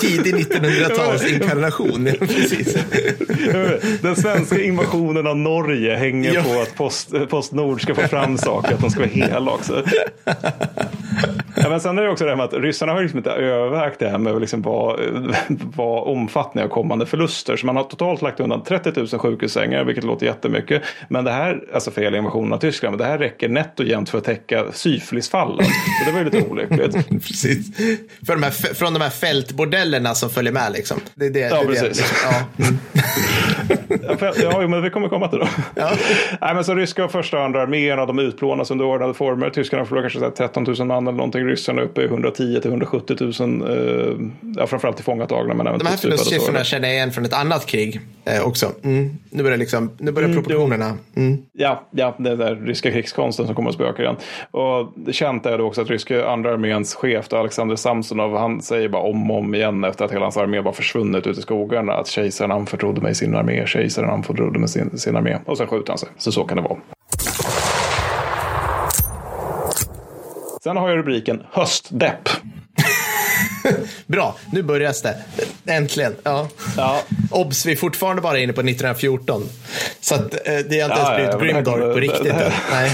Tidig 0.00 0.34
1900-talsinkarnation. 0.34 2.18
Precis. 2.18 2.76
Den 4.02 4.16
svenska 4.16 4.60
invasionen 4.62 5.26
av 5.26 5.36
Norge 5.36 5.96
hänger 5.96 6.34
Ja. 6.34 6.42
på 6.42 6.60
att 6.60 6.74
Post, 6.74 7.12
Postnord 7.28 7.82
ska 7.82 7.94
få 7.94 8.08
fram 8.08 8.38
saker, 8.38 8.74
att 8.74 8.80
de 8.80 8.90
ska 8.90 9.00
vara 9.00 9.10
hela 9.10 9.50
också. 9.50 9.82
Ja, 11.56 11.68
men 11.68 11.80
sen 11.80 11.98
är 11.98 12.02
det 12.02 12.10
också 12.10 12.24
det 12.24 12.30
här 12.30 12.36
med 12.36 12.44
att 12.44 12.52
ryssarna 12.54 12.92
har 12.92 13.02
liksom 13.02 13.18
inte 13.18 13.30
övervägt 13.30 13.98
det 13.98 14.08
här 14.08 14.18
med 14.18 14.40
liksom 14.40 14.62
vad, 14.62 15.00
vad 15.76 16.08
omfattningen 16.08 16.70
av 16.70 16.74
kommande 16.74 17.06
förluster. 17.06 17.56
Så 17.56 17.66
man 17.66 17.76
har 17.76 17.84
totalt 17.84 18.22
lagt 18.22 18.40
undan 18.40 18.62
30 18.64 18.92
000 18.96 19.08
sjukhussängar, 19.08 19.84
vilket 19.84 20.04
låter 20.04 20.26
jättemycket. 20.26 20.82
Men 21.08 21.24
det 21.24 21.30
här, 21.30 21.64
alltså 21.74 21.90
för 21.90 22.02
hela 22.02 22.18
invasionen 22.18 22.52
av 22.52 22.58
Tyskland, 22.58 22.92
men 22.92 22.98
det 22.98 23.12
här 23.12 23.18
räcker 23.18 23.48
nätt 23.48 23.80
och 23.80 23.86
jämnt 23.86 24.10
för 24.10 24.18
att 24.18 24.24
täcka 24.24 24.64
syfilisfallen. 24.72 25.66
Så 25.66 26.04
det 26.06 26.12
var 26.12 26.18
ju 26.18 26.24
lite 26.24 26.42
olyckligt. 26.42 27.08
precis. 27.08 27.76
För 28.26 28.32
de 28.32 28.42
här, 28.42 28.74
från 28.74 28.92
de 28.92 29.02
här 29.02 29.10
fältbordellerna 29.10 30.14
som 30.14 30.30
följer 30.30 30.52
med 30.52 30.72
liksom. 30.72 31.00
Det 31.14 31.26
är 31.26 31.30
det. 31.30 31.40
Ja, 31.40 31.48
det 31.48 31.56
är 31.56 31.60
det, 31.60 31.88
precis. 31.88 31.98
liksom. 31.98 32.30
Ja. 32.56 33.76
Ja, 34.42 34.58
jo, 34.62 34.68
men 34.68 34.82
vi 34.82 34.90
kommer 34.90 35.08
komma 35.08 35.28
till 35.28 35.38
det. 35.38 35.48
Ja. 35.74 35.90
Nej, 36.40 36.54
men 36.54 36.64
så 36.64 36.74
ryska 36.74 37.04
och 37.04 37.12
första 37.12 37.36
och 37.38 37.44
andra 37.44 37.62
arméerna 37.62 38.06
de 38.06 38.18
utplånas 38.18 38.70
under 38.70 38.84
ordnade 38.84 39.14
former. 39.14 39.50
Tyskarna 39.50 39.84
förlorar 39.84 40.02
kanske 40.02 40.18
så 40.18 40.24
här 40.24 40.32
13 40.32 40.64
000 40.78 40.86
man 40.86 41.06
eller 41.06 41.16
någonting. 41.16 41.44
Ryssarna 41.44 41.82
uppe 41.82 42.02
i 42.02 42.04
110 42.04 42.60
till 42.60 42.70
170 42.70 43.16
000. 43.40 43.62
Eh, 43.70 44.14
ja, 44.56 44.66
framförallt 44.66 44.96
tillfångatagna. 44.96 45.54
Men 45.54 45.66
även 45.66 45.78
De 45.78 45.86
här 45.86 45.94
och 45.94 45.98
så. 46.00 46.08
förlustsiffrorna 46.08 46.64
känner 46.64 46.88
jag 46.88 46.94
igen 46.96 47.12
från 47.12 47.24
ett 47.24 47.34
annat 47.34 47.66
krig 47.66 48.00
eh, 48.24 48.46
också. 48.46 48.72
Mm. 48.84 49.10
Nu 49.30 49.42
börjar, 49.42 49.58
liksom, 49.58 49.90
nu 49.98 50.12
börjar 50.12 50.32
proportionerna. 50.32 50.94
Mm. 51.16 51.38
Ja, 51.52 51.86
ja, 51.90 52.14
den 52.18 52.66
ryska 52.66 52.90
krigskonsten 52.90 53.46
som 53.46 53.54
kommer 53.54 53.68
att 53.68 53.74
spöka 53.74 54.02
igen. 54.02 54.16
Och 54.50 54.92
det 54.96 55.12
känt 55.12 55.46
är 55.46 55.58
det 55.58 55.64
också 55.64 55.80
att 55.80 55.90
ryska 55.90 56.26
andra 56.28 56.52
arméns 56.52 56.94
chef, 56.94 57.32
Alexander 57.32 57.76
Samsonov, 57.76 58.36
han 58.36 58.62
säger 58.62 58.88
bara 58.88 59.02
om 59.02 59.30
och 59.30 59.38
om 59.38 59.54
igen 59.54 59.84
efter 59.84 60.04
att 60.04 60.12
hela 60.12 60.24
hans 60.24 60.36
armé 60.36 60.62
bara 60.62 60.74
försvunnit 60.74 61.26
ut 61.26 61.38
i 61.38 61.42
skogarna 61.42 61.92
att 61.92 62.06
kejsaren 62.06 62.50
anförtrodde 62.52 63.00
mig 63.00 63.14
sin 63.14 63.34
armé, 63.34 63.66
kejsaren 63.86 64.10
anförtrodde 64.10 64.58
med 64.58 64.70
sin, 64.70 64.98
sin 64.98 65.16
armé. 65.16 65.38
Och 65.46 65.56
sen 65.56 65.66
skjuter 65.66 65.92
han 65.92 65.98
sig. 65.98 66.08
Så 66.18 66.32
så 66.32 66.44
kan 66.44 66.56
det 66.56 66.62
vara. 66.62 66.78
Sen 70.62 70.76
har 70.76 70.88
jag 70.88 70.98
rubriken 70.98 71.42
Höstdepp. 71.50 72.28
Bra, 74.06 74.36
nu 74.52 74.62
börjar 74.62 74.92
det. 75.02 75.16
Äntligen. 75.72 76.14
Ja. 76.22 76.48
Ja, 76.76 77.00
Obs, 77.30 77.66
vi 77.66 77.72
är 77.72 77.76
fortfarande 77.76 78.22
bara 78.22 78.38
inne 78.38 78.52
på 78.52 78.60
1914. 78.60 79.42
Så 80.00 80.14
att, 80.14 80.20
eh, 80.22 80.28
det 80.44 80.52
har 80.52 80.58
inte 80.60 80.74
ens 80.76 80.88
Ja, 80.90 81.20
ja, 81.20 81.38
blivit 81.38 81.64
det 81.64 81.70
här 81.70 81.78
Grimdark 81.78 81.94
på 81.94 82.00
riktigt. 82.00 82.24
det 82.24 82.30
än. 82.30 82.52
Nej. 82.72 82.90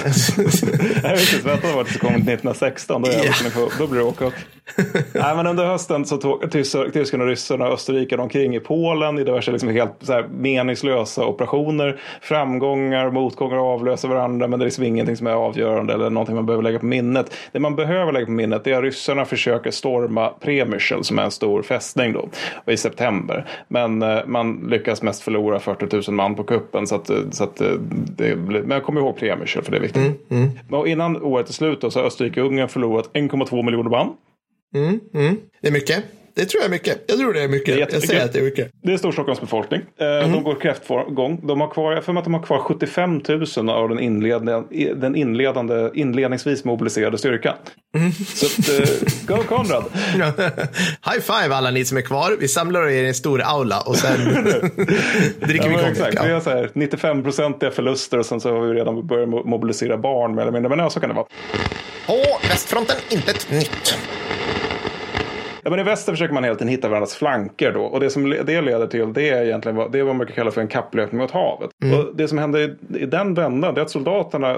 jag 1.03 1.11
vet 1.11 1.33
inte, 1.35 1.49
vänta 1.49 1.77
vart 1.77 1.93
det 1.93 1.99
kommer 1.99 2.17
1916, 2.17 3.03
då, 3.03 3.09
är 3.09 3.25
Ja. 3.27 3.33
på- 3.55 3.71
då 3.79 3.87
blir 3.87 4.01
det 4.01 4.07
åka. 4.07 4.31
Nej, 5.13 5.37
men 5.37 5.47
under 5.47 5.65
hösten 5.67 6.05
så 6.05 6.17
tog 6.17 6.51
tyskar- 6.53 6.91
tyskarna, 6.91 7.25
ryssarna 7.25 7.67
och 7.67 7.73
österrikarna 7.75 8.23
omkring 8.23 8.57
i 8.57 8.61
Polen 8.61 9.19
i 9.19 9.25
diverse 9.25 9.51
liksom 9.53 9.69
helt 9.69 9.93
så 10.03 10.13
här 10.13 10.23
meningslösa 10.29 11.25
operationer. 11.27 12.01
Framgångar, 12.23 13.11
motgångar 13.11 13.57
avlöser 13.57 14.09
varandra 14.09 14.49
men 14.49 14.59
det 14.59 14.63
är 14.63 14.67
liksom 14.67 14.85
ingenting 14.85 15.17
som 15.17 15.27
är 15.27 15.31
avgörande 15.33 15.95
eller 15.95 16.11
någonting 16.11 16.35
man 16.35 16.47
behöver 16.47 16.63
lägga 16.63 16.79
på 16.79 16.87
minnet. 16.87 17.35
Det 17.53 17.61
man 17.61 17.77
behöver 17.77 18.13
lägga 18.13 18.27
på 18.27 18.33
minnet 18.33 18.67
är 18.67 18.73
att 18.77 18.83
ryssarna 18.83 19.25
försöker 19.25 19.71
storma 19.71 20.31
Premischel 20.65 21.05
som 21.05 21.19
är 21.19 21.23
en 21.23 21.31
stor 21.31 21.63
fästning 21.63 22.13
då 22.13 22.29
i 22.73 22.77
september. 22.77 23.47
Men 23.69 24.03
eh, 24.03 24.19
man 24.27 24.67
lyckas 24.71 25.03
mest 25.03 25.23
förlora 25.23 25.61
40 25.61 26.11
000 26.11 26.17
man 26.17 26.35
på 26.35 26.45
kuppen 26.45 26.87
så 26.87 26.95
att, 26.95 27.11
eh, 27.11 27.31
så 27.31 27.45
att 27.45 27.61
eh, 27.61 27.73
det 28.17 28.37
blir, 28.37 28.63
men 28.63 28.81
kom 28.81 28.99
ihåg 28.99 29.17
Premischel 29.17 29.63
för 29.63 29.71
det 29.71 29.79
är 29.79 29.81
viktigt. 29.81 30.03
Och 30.71 30.89
innan 30.89 31.23
året 31.23 31.49
är 31.49 31.53
slut 31.53 31.81
då, 31.81 31.91
så 31.91 31.99
har 32.01 32.07
Österrike-Ungern 32.07 32.69
förlorat 32.69 33.11
1,2 33.13 33.63
miljoner 33.63 33.91
man. 33.91 34.17
Det 35.61 35.69
är 35.69 35.73
mycket. 35.73 36.05
Det 36.35 36.45
tror 36.45 36.61
jag 36.63 36.67
är 36.67 36.71
mycket. 36.71 37.05
Jag 37.07 37.19
tror 37.19 37.33
det 37.33 37.43
är 37.43 37.49
mycket. 37.49 37.67
Det 37.77 37.83
är 37.83 37.89
jag 37.93 38.03
säger 38.03 38.25
att 38.25 38.33
det 38.33 38.39
är 38.39 38.43
mycket. 38.43 38.71
Det 38.83 38.93
är 38.93 38.97
Storstockholms 38.97 39.41
befolkning. 39.41 39.81
Eh, 40.01 40.07
De 40.33 40.43
går 40.43 40.61
kräftgång. 40.61 41.41
De 41.47 41.61
har 41.61 41.69
kvar, 41.71 41.93
jag 41.93 42.05
för 42.05 42.13
mig 42.13 42.19
att 42.21 42.25
de 42.25 42.35
har 42.35 42.43
kvar 42.43 42.59
75 42.59 43.21
000 43.57 43.71
av 43.71 43.89
den, 43.89 43.99
inledande, 44.01 44.63
den 44.95 45.17
inledande, 45.17 45.91
inledningsvis 45.95 46.65
mobiliserade 46.65 47.19
styrkan. 47.19 47.55
Så 48.35 48.47
att, 48.47 48.81
eh, 48.81 49.37
go 49.37 49.43
Konrad! 49.43 49.85
High 51.05 51.21
five 51.21 51.55
alla 51.55 51.71
ni 51.71 51.85
som 51.85 51.97
är 51.99 52.03
kvar. 52.03 52.37
Vi 52.41 52.49
samlar 52.49 52.83
er 52.89 53.03
i 53.03 53.07
en 53.09 53.15
stor 53.15 53.43
aula 53.45 53.81
och 53.81 53.97
sen 53.97 54.21
dricker 55.41 55.57
Ja, 55.57 55.69
vi 55.69 55.75
konjak. 55.75 55.91
exakt. 55.91 56.25
Vi 56.25 56.29
Ja. 56.29 56.35
har 56.35 56.41
så 56.41 56.51
här 56.51 56.71
95-procentiga 56.75 57.71
förluster 57.71 58.19
och 58.19 58.27
sen 58.27 58.41
så 58.41 58.53
har 58.55 58.61
vi 58.67 58.75
redan 58.75 59.07
börjat 59.07 59.29
mo- 59.29 59.47
mobilisera 59.47 59.97
barn 59.99 60.35
mer 60.35 60.43
eller 60.43 60.53
mindre. 60.53 60.69
Men 60.69 60.79
ja, 60.79 60.91
så 60.91 61.01
kan 61.01 61.09
det 61.09 61.15
vara. 61.15 61.27
På 62.07 62.17
västfronten, 62.49 62.97
intet 63.11 63.51
nytt. 63.51 63.99
Ja, 65.65 65.71
men 65.71 65.79
I 65.79 65.83
väster 65.83 66.13
försöker 66.13 66.35
man 66.35 66.45
hela 66.45 66.57
tiden 66.57 66.69
hitta 66.69 66.89
varandras 66.89 67.15
flanker. 67.15 67.73
Då. 67.73 67.83
Och 67.83 68.01
det 68.01 68.11
som 68.11 68.31
det 68.31 68.61
leder 68.61 68.87
till 68.87 69.13
det 69.13 69.29
är 69.29 69.45
egentligen 69.45 69.77
vad, 69.77 69.93
det 69.93 69.99
är 69.99 70.03
vad 70.03 70.15
man 70.15 70.19
brukar 70.19 70.35
kalla 70.35 70.51
för 70.51 70.61
en 70.61 70.69
kapplöpning 70.69 71.21
mot 71.21 71.31
havet. 71.31 71.71
Och 71.99 72.17
det 72.17 72.29
som 72.29 72.39
händer 72.39 72.59
i, 72.61 72.99
i 73.03 73.07
den 73.07 73.35
vändan 73.35 73.75
det 73.75 73.81
är 73.81 73.83
att 73.83 73.91
soldaterna 73.91 74.57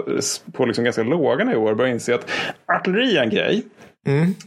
på 0.52 0.66
liksom 0.66 0.84
ganska 0.84 1.02
låga 1.02 1.44
nivåer 1.44 1.74
börjar 1.74 1.92
inse 1.92 2.14
att 2.14 2.30
artilleri 2.66 3.16
är 3.16 3.22
en 3.22 3.30
grej. 3.30 3.62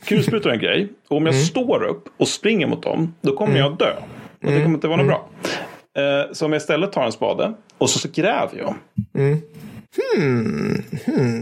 Kulsprutor 0.06 0.50
är 0.50 0.54
en 0.54 0.60
grej. 0.60 0.88
Och 1.08 1.18
om 1.18 1.26
jag 1.26 1.36
står 1.36 1.84
upp 1.84 2.10
och 2.18 2.28
springer 2.28 2.68
mot 2.68 2.84
dem 2.84 3.14
då 3.22 3.36
kommer 3.36 3.58
jag 3.58 3.78
dö. 3.78 3.94
Och 4.44 4.52
det 4.52 4.62
kommer 4.64 4.76
inte 4.76 4.88
vara 4.88 4.98
något 4.98 5.08
bra. 5.08 5.30
Eh, 5.98 6.32
så 6.34 6.46
om 6.46 6.54
jag 6.54 6.60
istället 6.60 6.92
tar 6.92 7.04
en 7.06 7.12
spade 7.12 7.54
och 7.78 7.90
så, 7.90 8.00
så 8.00 8.08
gräver 8.14 8.58
jag. 8.58 8.76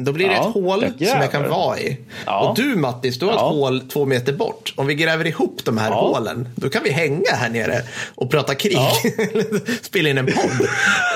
Då 0.04 0.12
blir 0.12 0.28
det 0.28 0.34
Ja, 0.34 0.48
ett 0.48 0.54
hål 0.54 0.86
jag 0.98 1.10
som 1.10 1.20
jag 1.22 1.32
kan 1.32 1.50
vara 1.50 1.80
i. 1.80 1.98
Ja. 2.26 2.40
Och 2.50 2.56
du 2.56 2.76
Mattis, 2.76 3.20
du 3.20 3.26
har 3.26 3.34
Ja. 3.34 3.38
ett 3.38 3.42
hål 3.56 3.82
två 3.82 4.06
meter 4.06 4.34
bort. 4.34 4.74
Om 4.76 4.88
vi 4.88 4.96
gräver 4.96 5.28
ihop 5.28 5.60
de 5.66 5.78
här 5.78 5.90
Ja. 5.90 5.96
hålen, 5.96 6.48
då 6.56 6.70
kan 6.70 6.84
vi 6.84 6.90
hänga 6.92 7.32
här 7.34 7.50
nere 7.50 7.82
och 8.16 8.32
prata 8.32 8.56
krig. 8.56 8.78
Spela 9.82 10.10
in 10.10 10.18
en 10.18 10.26
podd. 10.26 10.68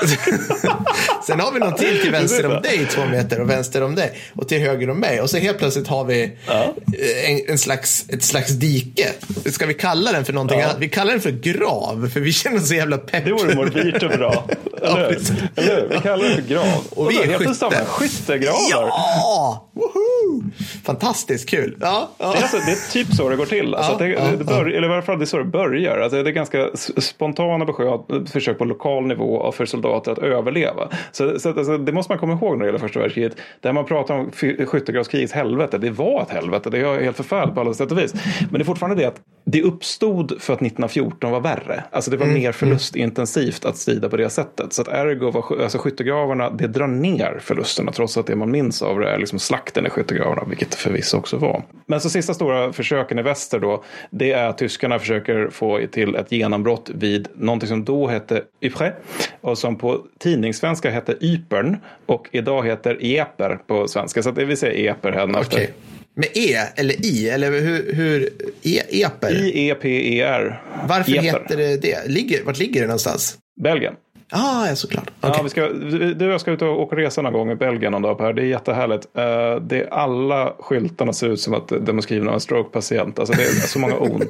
Sen 1.26 1.40
har 1.40 1.52
vi 1.52 1.58
någon 1.60 1.74
till 1.74 2.00
till 2.02 2.10
vänster 2.10 2.46
om 2.56 2.62
dig 2.62 2.86
två 2.90 3.04
meter 3.06 3.40
och 3.40 3.50
vänster 3.50 3.82
om 3.82 3.94
dig 3.94 4.12
och 4.34 4.48
till 4.48 4.60
höger 4.60 4.90
om 4.90 4.98
mig. 5.00 5.20
Och 5.20 5.30
så 5.30 5.36
helt 5.38 5.58
plötsligt 5.58 5.88
har 5.88 6.04
vi 6.04 6.22
eh, 6.48 7.30
en, 7.30 7.40
en 7.48 7.58
slags, 7.58 8.04
ett 8.08 8.22
slags 8.22 8.50
dike. 8.50 9.08
Ska 9.46 9.66
vi 9.66 9.74
kalla 9.74 10.12
den 10.12 10.24
för 10.24 10.32
någonting 10.32 10.58
Ja. 10.58 10.64
annat? 10.64 10.76
Vi 10.80 10.88
kallar 10.88 11.12
den 11.12 11.20
för 11.20 11.30
grav, 11.30 12.10
för 12.12 12.20
vi 12.20 12.32
känner 12.32 12.56
oss 12.56 12.68
så 12.68 12.74
jävla 12.74 12.98
pepp. 12.98 13.24
Det 13.24 13.32
vore 13.32 13.54
morbid 13.54 14.02
och 14.04 14.10
bra. 14.18 14.44
Eller 14.82 15.08
precis. 15.12 15.32
Eller 15.56 15.76
hur? 15.80 15.88
Vi 15.88 16.00
kallar 16.00 16.28
det 16.28 16.34
för 16.34 16.42
grav. 16.42 16.84
Och 16.90 17.10
vi 17.10 17.19
skytte. 17.28 17.64
man 17.64 17.86
skyttegravar. 17.86 18.60
Ja! 18.70 19.70
Woho! 19.72 20.42
Fantastiskt 20.84 21.48
kul. 21.48 21.76
Ja, 21.80 22.10
ja. 22.18 22.32
Det 22.32 22.38
är, 22.38 22.42
alltså, 22.42 22.56
det 22.56 22.72
är 22.72 22.92
typ 22.92 23.14
så 23.14 23.28
det 23.28 23.36
går 23.36 23.46
till. 23.46 23.74
Alltså, 23.74 23.92
Ja, 23.92 23.98
det, 23.98 24.08
ja, 24.08 24.36
det 24.38 24.44
bör, 24.44 24.66
Eller 24.66 24.88
i 24.88 24.92
alla 24.92 25.02
fall 25.02 25.18
det 25.18 25.24
är 25.24 25.26
så 25.26 25.38
det 25.38 25.44
börjar. 25.44 25.98
Alltså, 25.98 26.22
det 26.22 26.30
är 26.30 26.32
ganska 26.32 26.68
spontana 26.98 27.64
besked, 27.64 28.28
försök 28.32 28.58
på 28.58 28.64
lokal 28.64 29.06
nivå 29.06 29.52
för 29.52 29.66
soldater 29.66 30.12
att 30.12 30.18
överleva. 30.18 30.88
Så, 31.12 31.38
så 31.38 31.48
alltså, 31.48 31.78
det 31.78 31.92
måste 31.92 32.12
man 32.12 32.18
komma 32.18 32.32
ihåg 32.32 32.52
när 32.52 32.64
det 32.64 32.66
gäller 32.66 32.78
första 32.78 33.00
världskriget. 33.00 33.36
Där 33.60 33.72
man 33.72 33.84
pratar 33.84 34.14
om 34.14 34.30
skyttegravskrigets 34.66 35.32
helvete. 35.32 35.78
Det 35.78 35.90
var 35.90 36.22
ett 36.22 36.30
helvete. 36.30 36.70
Det 36.70 36.78
är 36.78 37.02
helt 37.02 37.16
förfärligt 37.16 37.54
på 37.54 37.60
alla 37.60 37.74
sätt 37.74 37.92
och 37.92 37.98
vis. 37.98 38.14
Men 38.40 38.52
det 38.52 38.60
är 38.60 38.64
fortfarande 38.64 39.02
det 39.02 39.08
att 39.08 39.20
det 39.44 39.62
uppstod 39.62 40.28
för 40.28 40.52
att 40.52 40.62
1914 40.62 41.32
var 41.32 41.40
värre. 41.40 41.84
Alltså 41.90 42.10
det 42.10 42.16
var 42.16 42.26
mer 42.26 42.52
förlustintensivt 42.52 43.64
att 43.64 43.76
strida 43.76 44.08
på 44.08 44.16
det 44.16 44.30
sättet. 44.30 44.72
Så 44.72 44.82
att 44.82 44.88
ergo 44.88 45.30
var 45.30 45.62
alltså 45.62 45.78
skyttegravarna, 45.78 46.50
det 46.50 46.66
drar 46.66 46.86
ner 46.86 47.09
förlusterna. 47.38 47.92
Trots 47.92 48.16
att 48.16 48.26
det 48.26 48.36
man 48.36 48.50
minns 48.50 48.82
av 48.82 49.00
det 49.00 49.10
är 49.10 49.18
liksom 49.18 49.38
slakten 49.38 49.86
i 49.86 49.90
skyttegravarna. 49.90 50.44
Vilket 50.48 50.70
det 50.70 50.76
förvisso 50.76 51.16
också 51.16 51.36
var. 51.36 51.62
Men 51.86 52.00
så 52.00 52.10
sista 52.10 52.34
stora 52.34 52.72
försöken 52.72 53.18
i 53.18 53.22
väster 53.22 53.58
då. 53.58 53.84
Det 54.10 54.32
är 54.32 54.46
att 54.46 54.58
tyskarna 54.58 54.98
försöker 54.98 55.48
få 55.50 55.80
till 55.92 56.14
ett 56.14 56.32
genombrott 56.32 56.90
vid 56.94 57.28
någonting 57.34 57.68
som 57.68 57.84
då 57.84 58.06
hette 58.06 58.42
Ypres. 58.62 58.94
Och 59.40 59.58
som 59.58 59.76
på 59.76 60.04
tidningssvenska 60.18 60.90
hette 60.90 61.16
Ypern. 61.20 61.76
Och 62.06 62.28
idag 62.32 62.66
heter 62.66 62.98
Eper 63.00 63.58
på 63.66 63.88
svenska. 63.88 64.22
Så 64.22 64.28
att 64.28 64.34
det 64.34 64.44
vill 64.44 64.56
säga 64.56 64.90
Eper 64.92 65.12
hädanefter. 65.12 65.56
Okej. 65.56 65.74
Med 66.14 66.28
E 66.34 66.56
eller 66.76 67.06
I? 67.06 67.28
Eller 67.28 67.50
hur? 67.50 67.94
hur 67.94 68.28
e, 68.62 68.82
eper? 68.90 69.46
I-E-P-E-R. 69.46 70.62
Varför 70.88 71.12
Eper. 71.12 71.22
heter 71.22 71.56
det 71.56 71.76
det? 71.76 72.08
Ligger, 72.08 72.44
vart 72.44 72.58
ligger 72.58 72.80
det 72.80 72.86
någonstans? 72.86 73.38
Belgien. 73.62 73.94
Ah, 74.30 74.68
ja, 74.68 74.76
såklart. 74.76 75.10
Okej. 75.20 75.34
Ja, 75.36 75.42
vi 75.42 75.48
ska, 75.48 75.68
du 76.14 76.26
och 76.26 76.32
jag 76.32 76.40
ska 76.40 76.50
ut 76.50 76.62
och 76.62 76.80
åka 76.80 76.96
resa 76.96 77.22
någon 77.22 77.32
gång 77.32 77.50
i 77.50 77.54
Belgien 77.54 77.92
någon 77.92 78.02
dag 78.02 78.18
Per. 78.18 78.32
Det 78.32 78.42
är 78.42 78.46
jättehärligt. 78.46 79.08
Eh, 79.14 79.22
det 79.62 79.80
är 79.80 79.94
alla 79.94 80.52
skyltarna 80.58 81.12
ser 81.12 81.28
ut 81.28 81.40
som 81.40 81.54
att 81.54 81.68
de 81.80 81.98
är 81.98 82.02
skrivna 82.02 82.30
av 82.30 82.34
en 82.34 82.40
stroke-patient. 82.40 83.18
Alltså 83.18 83.34
det 83.34 83.42
är 83.42 83.46
så 83.46 83.78
många 83.78 83.98
on. 83.98 84.22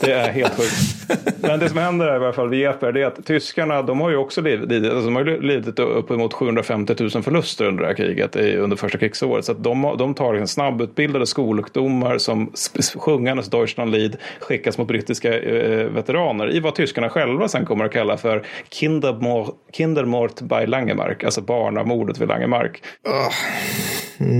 Det 0.00 0.12
är 0.12 0.32
helt 0.32 0.56
sjukt. 0.56 1.12
Men 1.42 1.60
det 1.60 1.68
som 1.68 1.78
händer 1.78 2.06
är 2.06 2.20
i 2.20 2.24
alla 2.24 2.32
fall 2.32 2.48
vid 2.48 2.66
EPR 2.66 2.92
det 2.92 3.02
är 3.02 3.06
att 3.06 3.26
tyskarna 3.26 3.82
de 3.82 4.00
har 4.00 4.10
ju 4.10 4.16
också 4.16 4.40
lidit, 4.40 4.84
alltså 4.84 5.04
de 5.04 5.16
har 5.16 5.24
ju 5.24 5.40
lidit 5.40 5.78
uppemot 5.78 6.32
750 6.32 6.94
000 7.00 7.10
förluster 7.10 7.64
under 7.64 7.82
det 7.82 7.88
här 7.88 7.94
kriget 7.94 8.36
under 8.36 8.76
första 8.76 8.98
krigsåret. 8.98 9.44
Så 9.44 9.52
att 9.52 9.64
de, 9.64 9.94
de 9.98 10.14
tar 10.14 10.32
liksom 10.32 10.48
snabbutbildade 10.48 11.26
skolungdomar 11.26 12.18
som 12.18 12.52
sjungandes 12.96 13.50
Deutschlandlied 13.50 14.16
skickas 14.40 14.78
mot 14.78 14.88
brittiska 14.88 15.38
eh, 15.40 15.86
veteraner 15.86 16.54
i 16.54 16.60
vad 16.60 16.74
tyskarna 16.74 17.10
själva 17.10 17.48
sen 17.48 17.66
kommer 17.66 17.84
att 17.84 17.92
kalla 17.92 18.16
för 18.16 18.42
Kindermord, 18.70 19.43
Kindermord 19.72 20.42
by 20.42 20.66
Langemark, 20.66 21.24
alltså 21.24 21.40
barnamordet 21.40 22.18
vid 22.18 22.28
Langemark. 22.28 22.82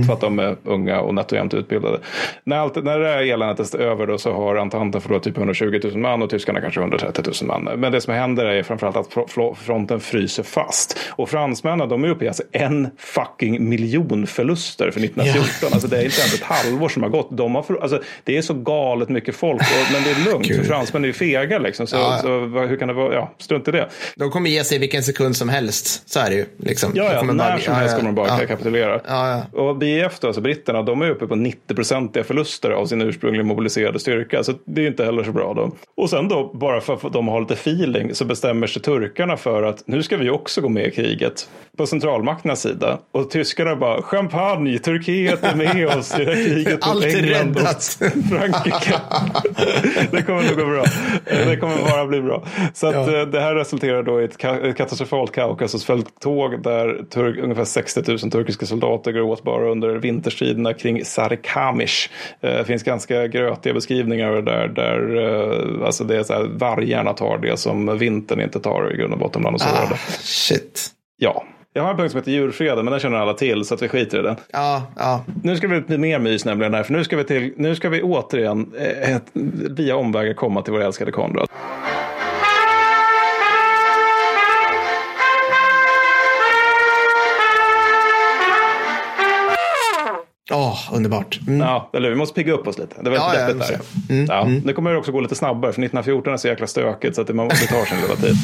För 0.07 0.13
att 0.13 0.21
de 0.21 0.39
är 0.39 0.55
unga 0.63 0.99
och 1.01 1.13
nätt 1.15 1.31
och 1.31 1.37
jämnt 1.37 1.53
utbildade. 1.53 1.99
När, 2.43 2.57
allt, 2.57 2.83
när 2.83 2.99
det 2.99 3.07
här 3.07 3.21
eländet 3.33 3.73
är 3.73 3.79
över 3.79 4.07
då 4.07 4.17
så 4.17 4.33
har 4.33 4.55
Antanten 4.55 5.01
förlorat 5.01 5.23
typ 5.23 5.37
120 5.37 5.79
000 5.83 5.97
man 5.97 6.21
och 6.21 6.29
tyskarna 6.29 6.61
kanske 6.61 6.79
130 6.79 7.23
000 7.41 7.47
man. 7.63 7.79
Men 7.79 7.91
det 7.91 8.01
som 8.01 8.13
händer 8.13 8.45
är 8.45 8.63
framförallt 8.63 8.97
att 8.97 9.07
fro- 9.13 9.27
fro- 9.27 9.55
fronten 9.55 9.99
fryser 9.99 10.43
fast. 10.43 10.99
Och 11.09 11.29
fransmännen 11.29 11.89
de 11.89 12.03
är 12.03 12.07
uppe 12.09 12.25
i 12.25 12.27
alltså 12.27 12.43
en 12.51 12.87
fucking 12.97 13.69
miljon 13.69 14.27
förluster 14.27 14.91
för 14.91 14.99
1914. 14.99 15.69
Alltså 15.75 15.87
det 15.87 15.97
är 15.97 16.03
inte 16.05 16.19
ens 16.21 16.33
ett 16.35 16.43
halvår 16.43 16.89
som 16.89 17.03
har 17.03 17.09
gått. 17.09 17.27
De 17.31 17.55
har 17.55 17.63
för, 17.63 17.75
alltså, 17.81 18.01
det 18.23 18.37
är 18.37 18.41
så 18.41 18.53
galet 18.53 19.09
mycket 19.09 19.35
folk. 19.35 19.61
Och, 19.61 19.91
men 19.93 20.03
det 20.03 20.09
är 20.11 20.31
lugnt 20.31 20.47
för 20.47 20.63
fransmän 20.63 21.03
är 21.03 21.07
ju 21.07 21.13
fega 21.13 21.59
liksom. 21.59 21.87
Så, 21.87 21.95
Ja, 21.95 22.11
ja. 22.15 22.21
så 22.21 22.39
hur 22.67 22.77
kan 22.77 22.87
det 22.87 22.93
vara? 22.93 23.13
Ja, 23.13 23.31
strunt 23.37 23.67
i 23.67 23.71
det. 23.71 23.89
De 24.15 24.31
kommer 24.31 24.49
ge 24.49 24.63
sig 24.63 24.79
vilken 24.79 25.03
sekund 25.03 25.35
som 25.37 25.49
helst. 25.49 26.09
Så 26.09 26.19
är 26.19 26.29
det 26.29 26.35
ju. 26.35 26.45
Liksom. 26.57 26.91
Ja, 26.95 27.13
ja 27.13 27.21
när 27.23 27.33
bara- 27.33 27.59
som 27.59 27.73
ja, 27.73 27.79
helst 27.79 27.93
ja, 27.93 27.97
kommer 27.99 28.11
de 28.11 28.15
bara 28.15 28.41
ja. 28.41 28.47
kapitulera. 28.47 29.01
Och 29.69 29.77
BF 29.77 30.19
då, 30.19 30.27
alltså 30.27 30.41
britterna, 30.41 30.81
de 30.81 31.01
är 31.01 31.09
uppe 31.09 31.27
på 31.27 31.35
90-procentiga 31.35 32.23
förluster 32.23 32.71
av 32.71 32.85
sin 32.85 33.01
ursprungligen 33.01 33.47
mobiliserade 33.47 33.99
styrka. 33.99 34.43
Så 34.43 34.53
det 34.65 34.81
är 34.81 34.83
ju 34.83 34.87
inte 34.89 35.05
heller 35.05 35.23
så 35.23 35.31
bra 35.31 35.53
då. 35.53 35.71
Och 35.97 36.09
sen 36.09 36.27
då, 36.27 36.51
bara 36.53 36.81
för 36.81 36.93
att 36.93 37.13
de 37.13 37.27
har 37.27 37.39
lite 37.41 37.53
feeling, 37.53 38.15
så 38.15 38.25
bestämmer 38.25 38.67
sig 38.67 38.81
turkarna 38.81 39.37
för 39.37 39.63
att 39.63 39.83
nu 39.87 40.03
ska 40.03 40.17
vi 40.17 40.29
också 40.29 40.61
gå 40.61 40.69
med 40.69 40.87
i 40.87 40.91
kriget. 40.91 41.49
På 41.77 41.85
centralmakternas 41.87 42.61
sida. 42.61 42.99
Och 43.11 43.29
tyskarna 43.29 43.75
bara, 43.75 44.01
champagne, 44.01 44.77
Turkiet 44.79 45.43
är 45.43 45.55
med 45.55 45.87
oss 45.97 46.19
i 46.19 46.25
det 46.25 46.35
här 46.35 46.45
kriget 46.45 46.73
mot 46.73 46.87
Allt 46.87 47.05
England 47.05 47.49
och 47.49 47.61
räddat. 47.61 47.83
Frankrike. 48.29 48.93
det 50.11 50.21
kommer 50.21 50.43
nog 50.43 50.57
gå 50.59 50.65
bra. 50.65 50.83
Det 51.25 51.57
kommer 51.57 51.75
bara 51.89 52.05
bli 52.05 52.21
bra. 52.21 52.43
Så 52.73 52.87
att, 52.87 52.93
Ja. 52.95 53.19
eh, 53.21 53.27
det 53.27 53.39
här 53.39 53.55
resulterar 53.55 54.03
då 54.03 54.21
i 54.21 54.23
ett 54.25 54.37
ka- 54.37 54.65
ett 54.69 54.77
katastrofalt 54.77 55.31
Kaukasusfälttåg 55.31 56.63
där 56.63 57.03
tur- 57.09 57.39
ungefär 57.43 57.65
60 57.65 58.01
000 58.07 58.19
turkiska 58.19 58.65
soldater 58.65 59.11
går 59.11 59.21
åt 59.21 59.43
bara 59.43 59.54
under 59.61 59.89
vinterstriderna 59.95 60.73
kring 60.73 61.05
Sarikamish. 61.05 62.09
Eh, 62.41 62.49
Det 62.57 62.65
finns 62.65 62.83
ganska 62.83 63.27
grötiga 63.27 63.73
beskrivningar 63.73 64.41
där, 64.41 64.67
där 64.67 65.15
eh, 65.79 65.85
alltså 65.85 66.03
det 66.03 66.17
är 66.17 66.23
så 66.23 66.33
här, 66.33 66.43
vargarna 66.43 67.13
tar 67.13 67.37
det 67.37 67.57
som 67.57 67.97
vintern 67.97 68.41
inte 68.41 68.59
tar 68.59 68.93
i 68.93 68.97
grund 68.97 69.13
och 69.13 69.19
botten 69.19 69.41
bland. 69.41 69.57
Ah, 69.61 69.95
shit. 70.19 70.87
Ja. 71.17 71.43
Jag 71.73 71.83
har 71.83 71.91
en 71.91 71.97
punkt 71.97 72.11
som 72.11 72.19
heter 72.19 72.31
djurfreden, 72.31 72.85
men 72.85 72.91
den 72.91 72.99
känner 72.99 73.17
alla 73.17 73.33
till 73.33 73.65
så 73.65 73.73
att 73.73 73.81
vi 73.81 73.87
skiter 73.87 74.19
i 74.19 74.21
den. 74.21 74.35
Ja, 74.51 74.83
ja. 74.95 75.23
Nu 75.43 75.57
ska 75.57 75.67
vi 75.67 75.83
till 75.83 75.99
mer 75.99 76.19
mys 76.19 76.45
nämligen 76.45 76.73
här, 76.73 76.83
för 76.83 76.93
nu 76.93 77.03
ska 77.03 77.17
vi, 77.17 77.23
till, 77.23 77.53
nu 77.57 77.75
ska 77.75 77.89
vi 77.89 78.01
återigen 78.01 78.71
eh, 79.01 79.17
via 79.69 79.95
omvägar 79.95 80.33
komma 80.33 80.61
till 80.61 80.73
vår 80.73 80.81
älskade 80.81 81.11
Konrad. 81.11 81.47
Åh, 90.51 90.79
underbart. 90.93 91.39
Mm. 91.47 91.59
Ja, 91.59 91.89
eller 91.93 92.09
vi 92.09 92.15
måste 92.15 92.35
pigga 92.35 92.53
upp 92.53 92.67
oss 92.67 92.77
lite. 92.77 93.01
Det 93.01 93.09
var 93.09 93.17
Ja, 93.17 93.27
lite 93.31 93.41
ja, 93.41 93.47
deppigt 93.47 93.69
jag 93.71 93.79
där. 94.07 94.15
Mm, 94.15 94.25
ja, 94.55 94.61
Nu 94.65 94.73
kommer 94.73 94.91
det 94.91 94.97
också 94.97 95.11
gå 95.11 95.19
lite 95.21 95.35
snabbare, 95.35 95.73
för 95.73 95.81
1914 95.81 96.33
är 96.33 96.37
så 96.37 96.47
jäkla 96.47 96.67
stökigt 96.67 97.15
så 97.15 97.21
att 97.21 97.27
det, 97.27 97.33
man- 97.33 97.47
det 97.47 97.67
tar 97.67 97.85
sin 97.85 97.97
lilla 98.01 98.15
tid. 98.15 98.35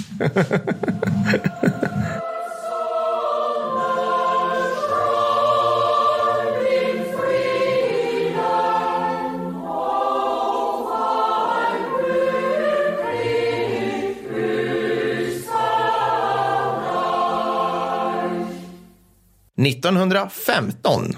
Mm. 19.55 19.71
1915. 19.71 21.15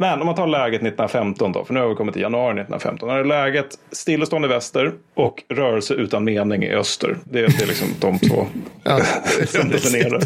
Men 0.00 0.20
om 0.20 0.26
man 0.26 0.34
tar 0.34 0.46
läget 0.46 0.82
1915 0.82 1.52
då, 1.52 1.64
för 1.64 1.74
nu 1.74 1.80
har 1.80 1.88
vi 1.88 1.94
kommit 1.94 2.12
till 2.12 2.22
januari 2.22 2.52
1915. 2.52 3.08
Då 3.08 3.14
är 3.14 3.24
läget 3.24 3.66
stillestånd 3.92 4.44
i 4.44 4.48
väster 4.48 4.92
och 5.14 5.42
rörelse 5.48 5.94
utan 5.94 6.24
mening 6.24 6.62
i 6.62 6.74
öster. 6.74 7.16
Det 7.24 7.38
är, 7.38 7.48
det 7.48 7.62
är 7.62 7.66
liksom 7.66 7.88
de 8.00 8.18
två 8.18 8.46
Ja. 8.84 9.00
som 9.46 9.68
definierar. 9.68 10.20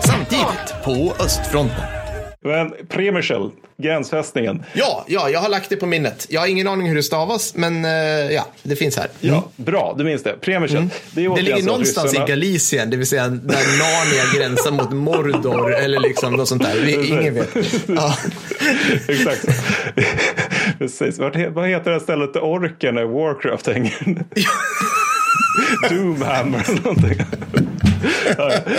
Samtidigt 0.00 0.74
på 0.84 1.24
östfronten. 1.24 1.84
Men 2.44 2.72
Premiershell, 2.88 3.50
gränsfästningen. 3.82 4.62
Ja, 4.72 5.04
ja, 5.08 5.30
jag 5.30 5.40
har 5.40 5.48
lagt 5.48 5.70
det 5.70 5.76
på 5.76 5.86
minnet. 5.86 6.26
Jag 6.30 6.40
har 6.40 6.46
ingen 6.48 6.68
aning 6.68 6.88
hur 6.88 6.94
det 6.96 7.02
stavas, 7.02 7.54
men 7.54 7.84
eh, 7.84 7.90
ja, 8.32 8.46
det 8.62 8.76
finns 8.76 8.96
här. 8.96 9.06
Ja, 9.20 9.48
bra, 9.56 9.94
du 9.98 10.04
minns 10.04 10.22
det. 10.22 10.32
Premiershell. 10.40 10.88
Det, 11.14 11.20
är 11.20 11.26
Mm. 11.26 11.34
Det 11.34 11.42
återigen 11.42 11.44
ligger 11.56 11.66
någonstans 11.70 12.12
ryssarna- 12.12 12.24
i 12.24 12.28
Galicien, 12.28 12.90
det 12.90 12.96
vill 12.96 13.06
säga 13.06 13.28
där 13.28 13.78
Narnia 13.78 14.24
gränsar 14.38 14.70
mot 14.70 14.90
Mordor 14.92 15.74
eller 15.74 16.00
liksom 16.00 16.32
något 16.32 16.48
sånt 16.48 16.62
där. 16.62 16.80
Vi, 16.80 17.08
ingen 17.08 17.34
vet. 17.34 17.48
Ja. 17.88 18.16
Exakt. 19.08 19.46
Precis. 20.78 21.18
Vad 21.18 21.36
heter 21.68 21.90
det 21.90 22.00
stället 22.00 22.32
där 22.34 22.44
orken 22.44 22.98
i 22.98 23.04
Warcraft 23.04 23.66
hänger? 23.66 24.24
Doomhammer 25.90 26.64
eller 26.68 26.82
någonting. 26.82 27.20
Ja, 28.38 28.52
ja. 28.52 28.72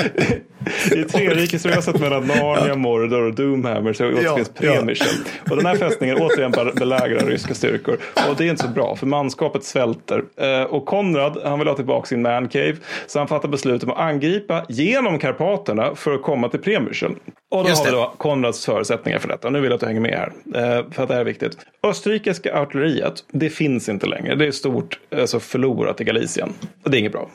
I 0.95 1.03
trerikesröset 1.03 1.99
mellan 1.99 2.27
Narnia, 2.27 2.76
Mordor 2.76 3.22
och 3.22 3.35
Doomhammer 3.35 3.93
så 3.93 4.06
återfinns 4.07 4.23
Ja, 4.60 4.65
ja. 4.65 4.73
Premiershell. 4.76 5.15
Och 5.49 5.56
den 5.57 5.65
här 5.65 5.76
fästningen 5.76 6.18
återigen 6.22 6.52
be- 6.52 6.72
belägrar 6.76 7.19
ryska 7.26 7.53
styrkor. 7.53 7.98
Och 8.30 8.35
det 8.38 8.45
är 8.45 8.49
inte 8.49 8.64
så 8.64 8.69
bra 8.69 8.95
för 8.95 9.06
manskapet 9.07 9.64
svälter. 9.64 10.23
Eh, 10.38 10.64
Och 10.64 10.85
Konrad 10.85 11.38
han 11.43 11.60
vill 11.60 11.68
ha 11.68 11.76
tillbaka 11.76 12.06
sin 12.07 12.22
mancave. 12.22 12.76
Så 13.07 13.19
han 13.19 13.27
fattar 13.27 13.49
beslut 13.49 13.84
om 13.84 13.91
att 13.91 13.98
angripa 13.99 14.65
genom 14.69 15.19
Karpaterna 15.19 15.95
för 15.95 16.14
att 16.14 16.22
komma 16.22 16.49
till 16.49 16.60
Premiershell. 16.60 17.11
Och 17.52 17.64
då 17.64 17.69
Just 17.69 17.85
har 17.85 17.91
vi 17.91 17.98
då 17.98 18.14
Konrads 18.18 18.65
förutsättningar 18.65 19.19
för 19.19 19.27
detta. 19.27 19.49
Nu 19.49 19.60
vill 19.61 19.69
jag 19.69 19.73
att 19.76 19.80
du 19.81 19.88
hänger 19.88 20.02
med 20.02 20.11
här. 20.53 20.77
eh, 20.80 20.85
För 20.91 21.03
att 21.03 21.07
det 21.10 21.14
här 21.14 21.22
är 21.22 21.26
viktigt. 21.26 21.57
Österrikiska 21.84 22.60
artilleriet, 22.61 23.14
det 23.31 23.49
finns 23.49 23.89
inte 23.89 24.06
längre. 24.07 24.35
Det 24.35 24.48
är 24.48 24.52
stort 24.52 24.99
alltså 25.15 25.39
förlorat 25.39 26.02
i 26.02 26.03
Galicien. 26.03 26.53
Och 26.84 26.91
det 26.91 26.98
är 26.98 26.99
inget 26.99 27.11
bra. 27.11 27.30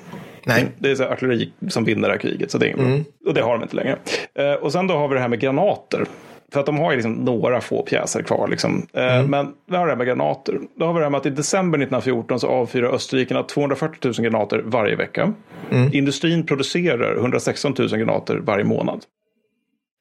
Nej. 0.47 0.67
Det 0.79 0.91
är 0.91 0.95
så 0.95 1.05
artilleri 1.05 1.53
som 1.69 1.85
vinner 1.85 2.09
det 2.09 2.15
här 2.15 2.21
kriget, 2.21 2.51
så 2.51 2.59
det 2.59 2.71
är 2.71 2.75
Mm. 2.79 3.05
Och 3.27 3.35
det 3.35 3.41
har 3.43 3.53
de 3.53 3.63
inte 3.63 3.77
längre. 3.77 3.97
Eh, 4.35 4.53
Och 4.53 4.73
sen 4.73 4.87
då 4.87 4.95
har 4.95 5.09
vi 5.09 5.15
det 5.15 5.21
här 5.21 5.29
med 5.29 5.41
granater. 5.41 6.05
För 6.53 6.61
att 6.61 6.67
de 6.67 6.79
har 6.79 6.91
ju 6.91 6.97
liksom 6.97 7.13
några 7.13 7.61
få 7.61 7.83
pjäser 7.83 8.23
kvar. 8.23 8.49
Liksom. 8.49 8.87
Eh, 8.93 9.17
Mm. 9.19 9.31
Men 9.31 9.53
vi 9.71 9.77
har 9.77 9.87
det 9.87 9.93
här 9.93 9.97
med 9.97 10.07
granater. 10.07 10.59
Då 10.79 10.87
har 10.87 10.93
vi 10.93 10.99
det 10.99 11.05
här 11.05 11.11
med 11.11 11.19
att 11.19 11.27
i 11.27 11.31
december 11.31 11.79
1914 11.79 12.41
så 12.41 12.49
avfyrar 12.49 12.95
österrikarna 12.95 13.43
240 13.43 13.99
000 14.19 14.31
granater 14.31 14.63
varje 14.65 14.97
vecka. 14.97 15.33
Mm. 15.71 15.91
Industrin 15.93 16.47
producerar 16.47 17.17
116 17.17 17.75
000 17.79 17.89
granater 17.89 18.37
varje 18.37 18.65
månad. 18.65 19.01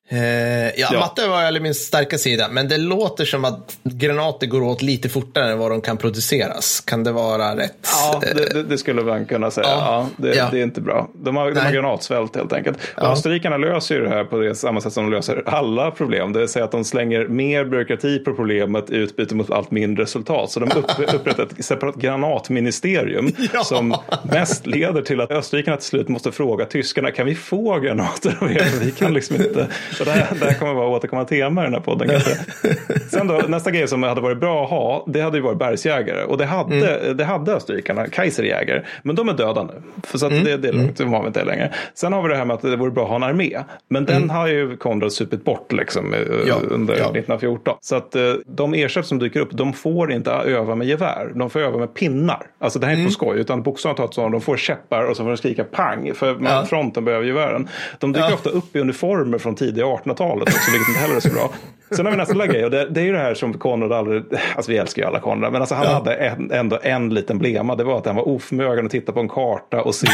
Eh, 0.09 0.19
ja, 0.19 0.71
Ja. 0.91 0.99
matte 0.99 1.27
var 1.27 1.37
väl 1.41 1.59
min 1.61 1.75
starka 1.75 2.17
sida, 2.17 2.47
men 2.51 2.67
det 2.67 2.77
låter 2.77 3.25
som 3.25 3.45
att 3.45 3.77
granater 3.83 4.47
går 4.47 4.61
åt 4.61 4.81
lite 4.81 5.09
fortare 5.09 5.51
än 5.51 5.57
vad 5.59 5.71
de 5.71 5.81
kan 5.81 5.97
produceras. 5.97 6.81
Kan 6.81 7.03
det 7.03 7.11
vara 7.11 7.55
rätt? 7.57 7.87
Ja, 8.03 8.21
det, 8.35 8.53
det, 8.53 8.63
det 8.63 8.77
skulle 8.77 9.01
man 9.03 9.25
kunna 9.25 9.51
säga. 9.51 9.67
Ja. 9.67 9.77
Ja. 10.17 10.23
det, 10.23 10.35
Ja. 10.35 10.47
det 10.51 10.59
är 10.59 10.63
inte 10.63 10.81
bra. 10.81 11.09
De 11.13 11.35
har, 11.35 11.51
de 11.51 11.59
har 11.59 11.71
granatsvält 11.71 12.35
helt 12.35 12.53
enkelt. 12.53 12.77
Ja. 12.97 13.11
Österrikarna 13.11 13.57
löser 13.57 13.95
ju 13.95 14.01
det 14.01 14.09
här 14.09 14.23
på 14.23 14.37
det 14.37 14.55
samma 14.55 14.81
sätt 14.81 14.93
som 14.93 15.03
de 15.03 15.11
löser 15.15 15.43
alla 15.45 15.91
problem. 15.91 16.33
Det 16.33 16.39
vill 16.39 16.49
säga 16.49 16.65
att 16.65 16.71
de 16.71 16.83
slänger 16.83 17.27
mer 17.27 17.65
byråkrati 17.65 18.19
på 18.19 18.33
problemet 18.33 18.89
i 18.89 18.95
utbyte 18.95 19.35
mot 19.35 19.51
allt 19.51 19.71
mindre 19.71 20.03
resultat. 20.03 20.51
Så 20.51 20.59
de 20.59 20.71
upp, 20.71 20.85
upprättar 21.13 21.43
ett 21.43 21.65
separat 21.65 21.95
granatministerium 21.95 23.31
som 23.63 23.95
mest 24.23 24.65
leder 24.67 25.01
till 25.01 25.21
att 25.21 25.31
österrikarna 25.31 25.77
till 25.77 25.85
slut 25.87 26.07
måste 26.09 26.31
fråga 26.31 26.65
tyskarna, 26.65 27.11
kan 27.11 27.25
vi 27.25 27.35
få 27.35 27.79
granater 27.79 28.37
av 28.41 28.51
er? 28.51 28.65
Vi 28.81 28.91
kan 28.91 29.13
liksom 29.13 29.35
inte. 29.35 29.67
Och 29.99 30.05
det, 30.05 30.11
här, 30.11 30.27
det 30.39 30.45
här 30.45 30.53
kommer 30.59 30.73
vara 30.73 30.87
återkommande 30.87 31.29
tema 31.29 31.61
i 31.61 31.63
den 31.63 31.73
här 31.73 31.81
podden 31.81 32.09
kanske. 32.09 32.31
Sen 33.09 33.27
då, 33.27 33.41
nästa 33.47 33.71
grej 33.71 33.87
som 33.87 34.03
hade 34.03 34.21
varit 34.21 34.39
bra 34.39 34.63
att 34.63 34.69
ha, 34.69 35.05
det 35.07 35.21
hade 35.21 35.37
ju 35.37 35.43
varit 35.43 35.57
bergsjägare. 35.59 36.23
Och 36.23 36.37
det 36.37 36.45
hade, 36.45 37.13
det 37.13 37.23
hade 37.25 37.53
österrikarna, 37.53 38.07
Kaiserjäger. 38.07 38.87
Men 39.03 39.15
de 39.15 39.29
är 39.29 39.33
döda 39.33 39.63
nu. 39.63 39.73
För 40.03 40.17
så 40.17 40.25
att 40.25 40.31
det, 40.43 40.57
det 40.57 40.67
är 40.67 40.73
lugnt, 40.73 40.97
de 40.97 41.13
har 41.13 41.21
vi 41.21 41.27
inte 41.27 41.43
längre. 41.45 41.73
Sen 41.93 42.13
har 42.13 42.21
vi 42.23 42.29
det 42.29 42.35
här 42.35 42.45
med 42.45 42.53
att 42.53 42.61
det 42.61 42.75
vore 42.75 42.91
bra 42.91 43.03
att 43.03 43.09
ha 43.09 43.15
en 43.15 43.23
armé. 43.23 43.57
Men 43.89 44.05
den 44.05 44.29
har 44.29 44.47
ju 44.47 44.77
Konrad 44.77 45.11
supit 45.13 45.43
bort 45.45 45.71
liksom, 45.71 46.13
eh, 46.13 46.19
Ja, 46.47 46.55
under 46.69 46.93
ja. 46.93 46.99
1914. 46.99 47.77
Så 47.81 47.95
att 47.95 48.15
eh, 48.15 48.21
de 48.47 48.73
ersättare 48.73 49.03
som 49.03 49.19
dyker 49.19 49.39
upp, 49.39 49.51
de 49.51 49.73
får 49.73 50.11
inte 50.11 50.31
öva 50.31 50.75
med 50.75 50.87
gevär. 50.87 51.31
De 51.35 51.49
får 51.49 51.59
öva 51.59 51.77
med 51.77 51.93
pinnar. 51.93 52.41
Alltså 52.59 52.79
det 52.79 52.85
här 52.85 52.93
är 52.93 52.97
inte 52.97 53.07
på 53.07 53.11
skoj, 53.13 53.39
utan 53.39 53.63
bokstavligt 53.63 53.97
talat 53.97 54.13
så 54.13 54.29
de 54.29 54.41
får 54.41 54.57
käppar 54.57 55.03
och 55.03 55.17
så 55.17 55.23
får 55.23 55.29
de 55.29 55.37
skrika 55.37 55.63
pang. 55.63 56.11
För 56.15 56.33
man, 56.33 56.43
Ja. 56.51 56.65
fronten 56.65 57.05
behöver 57.05 57.25
gevären. 57.25 57.67
De 57.99 58.13
dyker 58.13 58.33
ofta 58.33 58.49
upp 58.49 58.75
i 58.75 58.79
uniformer 58.79 59.37
från 59.37 59.55
tidiga 59.55 59.84
1800-talet 59.85 60.47
också, 60.47 60.71
vilket 60.71 60.87
inte 60.89 60.99
heller 61.01 61.15
är 61.15 61.19
så 61.19 61.29
bra. 61.29 61.49
Sen 61.95 62.05
har 62.05 62.11
vi 62.11 62.17
nästa 62.17 62.47
grej 62.47 62.65
och 62.65 62.71
det, 62.71 62.89
det 62.89 63.01
är 63.01 63.05
ju 63.05 63.11
det 63.11 63.17
här 63.19 63.33
som 63.33 63.53
Konrad 63.53 63.91
aldrig, 63.93 64.23
alltså 64.55 64.71
vi 64.71 64.77
älskar 64.77 65.01
ju 65.01 65.07
alla 65.07 65.19
Konrad, 65.19 65.51
men 65.51 65.61
alltså 65.61 65.75
han 65.75 65.85
Ja. 65.85 65.93
hade 65.93 66.13
en, 66.15 66.51
ändå 66.51 66.79
en 66.83 67.13
liten 67.13 67.37
blema. 67.37 67.75
Det 67.75 67.83
var 67.83 67.97
att 67.97 68.05
han 68.05 68.15
var 68.15 68.27
oförmögen 68.27 68.85
att 68.85 68.91
titta 68.91 69.11
på 69.11 69.19
en 69.19 69.29
karta 69.29 69.81
och 69.81 69.95
se, 69.95 70.07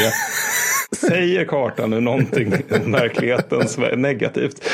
säger 0.96 1.46
kartan 1.46 1.90
nu 1.90 2.00
någonting 2.00 2.54
om 2.86 2.92
verkligheten 2.92 3.68
som 3.68 3.84
är 3.84 3.96
negativt? 3.96 4.70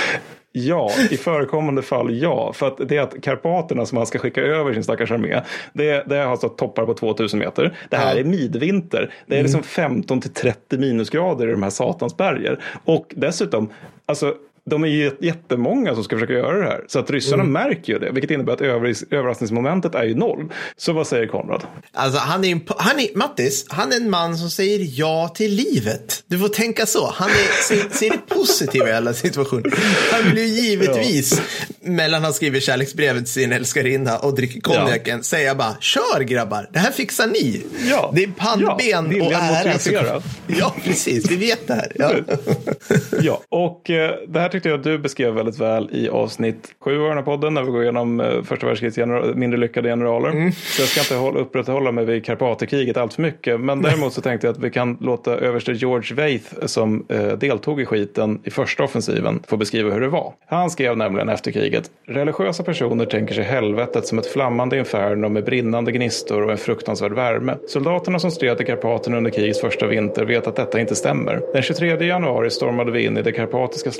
Ja, 0.52 0.92
i 1.12 1.18
förekommande 1.18 1.82
fall 1.82 2.16
ja. 2.22 2.54
För 2.54 2.68
att 2.68 2.78
det 2.90 2.98
är 2.98 3.02
att 3.02 3.22
Karpaterna 3.24 3.86
som 3.86 3.98
han 3.98 4.08
ska 4.08 4.20
skicka 4.20 4.42
över 4.42 4.74
sin 4.74 4.84
stackars 4.84 5.12
armé, 5.12 5.42
det, 5.74 6.04
det 6.10 6.16
har 6.16 6.32
alltså 6.32 6.50
toppar 6.50 6.86
på 6.86 6.94
2000 6.94 7.40
meter. 7.40 7.78
Det 7.90 7.98
här 7.98 8.14
Ja. 8.14 8.20
är 8.20 8.24
midvinter. 8.24 9.14
Det 9.26 9.38
är 9.40 9.44
liksom 9.44 9.64
15 9.64 10.22
till 10.22 10.34
30 10.34 10.78
minusgrader 10.78 11.48
i 11.48 11.52
de 11.52 11.64
här 11.64 11.70
satans 11.70 12.18
bergen. 12.18 12.58
Och 12.86 13.06
dessutom, 13.16 13.70
alltså 14.06 14.34
de 14.70 14.84
är 14.84 14.88
ju 14.88 15.12
jättemånga 15.22 15.94
som 15.96 16.04
ska 16.04 16.16
försöka 16.16 16.34
göra 16.34 16.58
det 16.58 16.66
här. 16.66 16.84
Så 16.88 17.00
att 17.00 17.12
ryssarna 17.12 17.44
märker 17.44 17.94
ju 17.94 18.00
det, 18.00 18.12
vilket 18.12 18.32
innebär 18.32 18.54
att 18.54 18.62
över- 18.62 19.14
överraskningsmomentet 19.14 19.96
är 19.96 20.04
ju 20.04 20.16
noll. 20.16 20.52
Så 20.78 20.94
vad 20.94 21.08
säger 21.08 21.28
Konrad? 21.28 21.64
Alltså, 21.94 22.20
han 22.20 22.44
är, 22.46 22.60
han 22.78 23.00
är, 23.00 23.18
Mattis, 23.18 23.66
han 23.70 23.92
är 23.92 23.98
en 23.98 24.10
man 24.10 24.38
som 24.38 24.50
säger 24.50 24.80
ja 25.00 25.28
till 25.36 25.52
livet. 25.54 26.24
Du 26.28 26.40
får 26.40 26.48
tänka 26.50 26.86
så. 26.86 27.12
Han 27.16 27.30
är, 27.30 27.64
ser, 27.64 27.90
ser 27.98 28.10
det 28.28 28.36
positiva 28.36 28.90
i 28.90 28.94
alla 28.94 29.14
situationer. 29.14 29.74
Han 30.12 30.32
blir 30.32 30.46
givetvis, 30.46 31.42
mellan 31.82 32.24
han 32.24 32.34
skriver 32.34 32.60
kärleksbrevet 32.60 33.24
till 33.26 33.34
sin 33.34 33.52
älskarinna 33.52 34.18
och 34.18 34.36
dricker 34.36 34.62
konjaken, 34.62 35.24
säga 35.24 35.56
bara, 35.56 35.76
kör 35.80 36.20
grabbar, 36.24 36.70
det 36.74 36.80
här 36.80 36.92
fixar 36.92 37.28
ni. 37.28 37.62
Ja. 37.90 38.12
Det 38.16 38.24
är 38.24 38.28
pannben 38.28 39.18
Ja, 39.18 39.26
och 39.26 39.34
ära. 39.34 40.22
Ja, 40.48 40.76
precis. 40.84 41.32
Vi 41.32 41.36
vet 41.36 41.68
det 41.68 41.74
här. 41.74 41.92
Ja. 41.96 42.12
Ja, 43.22 43.42
och 43.50 43.90
eh, 43.90 44.12
det 44.28 44.40
här 44.40 44.50
tyckte 44.58 44.70
jag 44.70 44.78
att 44.78 44.84
du 44.84 44.98
beskrev 44.98 45.34
väldigt 45.34 45.60
väl 45.60 45.90
i 45.92 46.10
avsnitt 46.10 46.76
sju 46.80 47.02
av 47.02 47.08
den 47.08 47.18
här 47.18 47.24
podden 47.24 47.54
när 47.54 47.64
vi 47.64 47.72
går 47.72 47.84
igenom 47.84 48.20
eh, 48.20 48.44
första 48.44 48.68
världskrigets 48.68 49.36
mindre 49.36 49.60
lyckade 49.60 49.90
generaler. 49.90 50.52
Så 50.52 50.82
jag 50.82 50.90
ska 50.90 51.00
inte 51.00 51.16
hålla, 51.16 51.40
upprätthålla 51.40 51.92
mig 51.92 52.06
vid 52.06 52.26
Karpaterkriget 52.26 52.98
allt 52.98 53.14
för 53.14 53.22
mycket. 53.22 53.60
Men 53.60 53.82
däremot 53.82 54.14
så 54.14 54.22
tänkte 54.22 54.48
jag 54.48 54.54
att 54.54 54.60
vi 54.60 54.70
kan 54.70 54.98
låta 55.02 55.32
överste 55.32 55.72
George 55.72 56.16
Waith 56.16 56.66
som 56.66 57.06
eh, 57.10 57.28
deltog 57.28 57.82
i 57.82 57.86
skiten 57.86 58.42
i 58.44 58.50
första 58.50 58.84
offensiven 58.84 59.44
få 59.48 59.58
beskriva 59.58 59.94
hur 59.94 60.02
det 60.02 60.08
var. 60.08 60.34
Han 60.48 60.70
skrev 60.70 60.98
nämligen 60.98 61.30
efter 61.30 61.52
kriget. 61.52 61.92
Religiösa 62.08 62.64
personer 62.64 63.06
tänker 63.06 63.34
sig 63.34 63.44
helvetet 63.44 64.08
som 64.08 64.20
ett 64.20 64.28
flammande 64.28 64.78
inferno 64.78 65.30
med 65.30 65.46
brinnande 65.46 65.92
gnistor 65.92 66.44
och 66.44 66.52
en 66.52 66.58
fruktansvärd 66.58 67.14
värme. 67.14 67.56
Soldaterna 67.68 68.20
som 68.20 68.32
stred 68.32 68.62
i 68.62 68.66
Karpaterna 68.66 69.18
under 69.18 69.32
krigets 69.32 69.62
första 69.62 69.88
vinter 69.88 70.26
vet 70.26 70.48
att 70.48 70.56
detta 70.56 70.80
inte 70.80 70.96
stämmer. 70.96 71.42
Den 71.54 71.62
23 71.62 72.06
januari 72.06 72.50
stormade 72.50 72.92
vi 72.92 73.06
in 73.06 73.18
i 73.18 73.22
de 73.22 73.32
karpatiska 73.32 73.92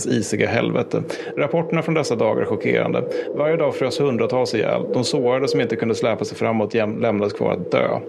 slagfältens 0.00 0.06
isiga 0.06 0.48
helvete. 0.48 1.02
Rapporterna 1.36 1.82
från 1.82 1.94
dessa 1.94 2.16
dagar 2.16 2.42
är 2.42 2.46
chockerande. 2.46 3.04
Varje 3.34 3.56
dag 3.56 3.74
frös 3.74 4.00
hundratals 4.00 4.54
ihjäl. 4.54 4.82
De 4.92 5.04
sårade 5.04 5.48
som 5.48 5.60
inte 5.60 5.76
kunde 5.76 5.94
släpa 5.94 6.24
sig 6.24 6.36
framåt 6.36 6.74
lämnades 6.74 7.32
kvar 7.32 7.52
att 7.52 7.70
dö. 7.70 8.00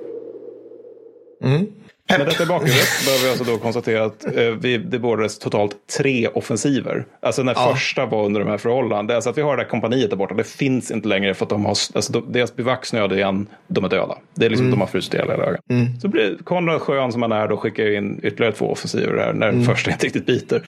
Mm. 1.44 1.66
Med 2.10 2.20
detta 2.28 2.44
i 2.44 2.46
bakhuvudet 2.46 2.88
behöver 3.06 3.24
vi 3.24 3.30
alltså 3.30 3.44
då 3.44 3.58
konstatera 3.58 4.06
att 4.06 4.26
eh, 4.26 4.44
vi, 4.44 4.78
det 4.78 5.00
bordades 5.00 5.40
totalt 5.40 5.76
tre 5.98 6.28
offensiver. 6.28 7.06
Alltså 7.22 7.44
den 7.44 7.54
Ja. 7.58 7.74
första 7.74 8.06
var 8.06 8.26
under 8.26 8.40
de 8.40 8.50
här 8.50 8.58
förhållandena. 8.58 9.16
Alltså 9.16 9.30
att 9.30 9.38
vi 9.38 9.42
har 9.42 9.58
det 9.58 9.64
här 9.64 9.70
kompaniet 9.70 10.10
där 10.10 10.18
borta. 10.18 10.34
Det 10.34 10.44
finns 10.48 10.92
inte 10.92 11.08
längre 11.08 11.34
för 11.34 11.46
att 11.46 11.50
de 11.50 11.66
har, 11.66 11.72
alltså 11.72 12.14
de, 12.14 12.32
deras 12.32 12.56
bivacksnöd 12.56 13.12
igen, 13.14 13.48
de 13.68 13.84
är 13.86 13.90
döda. 13.90 14.18
Det 14.36 14.46
är 14.46 14.50
liksom, 14.50 14.72
de 14.72 14.80
har 14.80 14.88
frusit 14.88 15.14
ihjäl 15.14 15.30
hela 15.30 15.44
ögat. 15.46 15.62
Så 16.02 16.08
blir 16.08 16.38
Konrad 16.44 16.82
skön 16.82 17.12
som 17.12 17.22
han 17.22 17.32
är 17.32 17.48
då 17.48 17.58
skickar 17.58 17.92
in 17.96 18.20
ytterligare 18.24 18.54
två 18.54 18.72
offensiver 18.72 19.14
där 19.16 19.34
när 19.34 19.52
den 19.52 19.66
första 19.66 19.92
inte 19.92 20.06
riktigt 20.06 20.26
biter. 20.26 20.62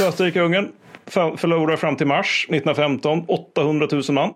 Österrike-Ungern 0.00 0.68
förlorar 1.36 1.76
fram 1.76 1.96
till 1.96 2.06
mars 2.06 2.46
1915 2.48 3.24
800 3.28 3.88
000 3.92 4.02
man. 4.10 4.30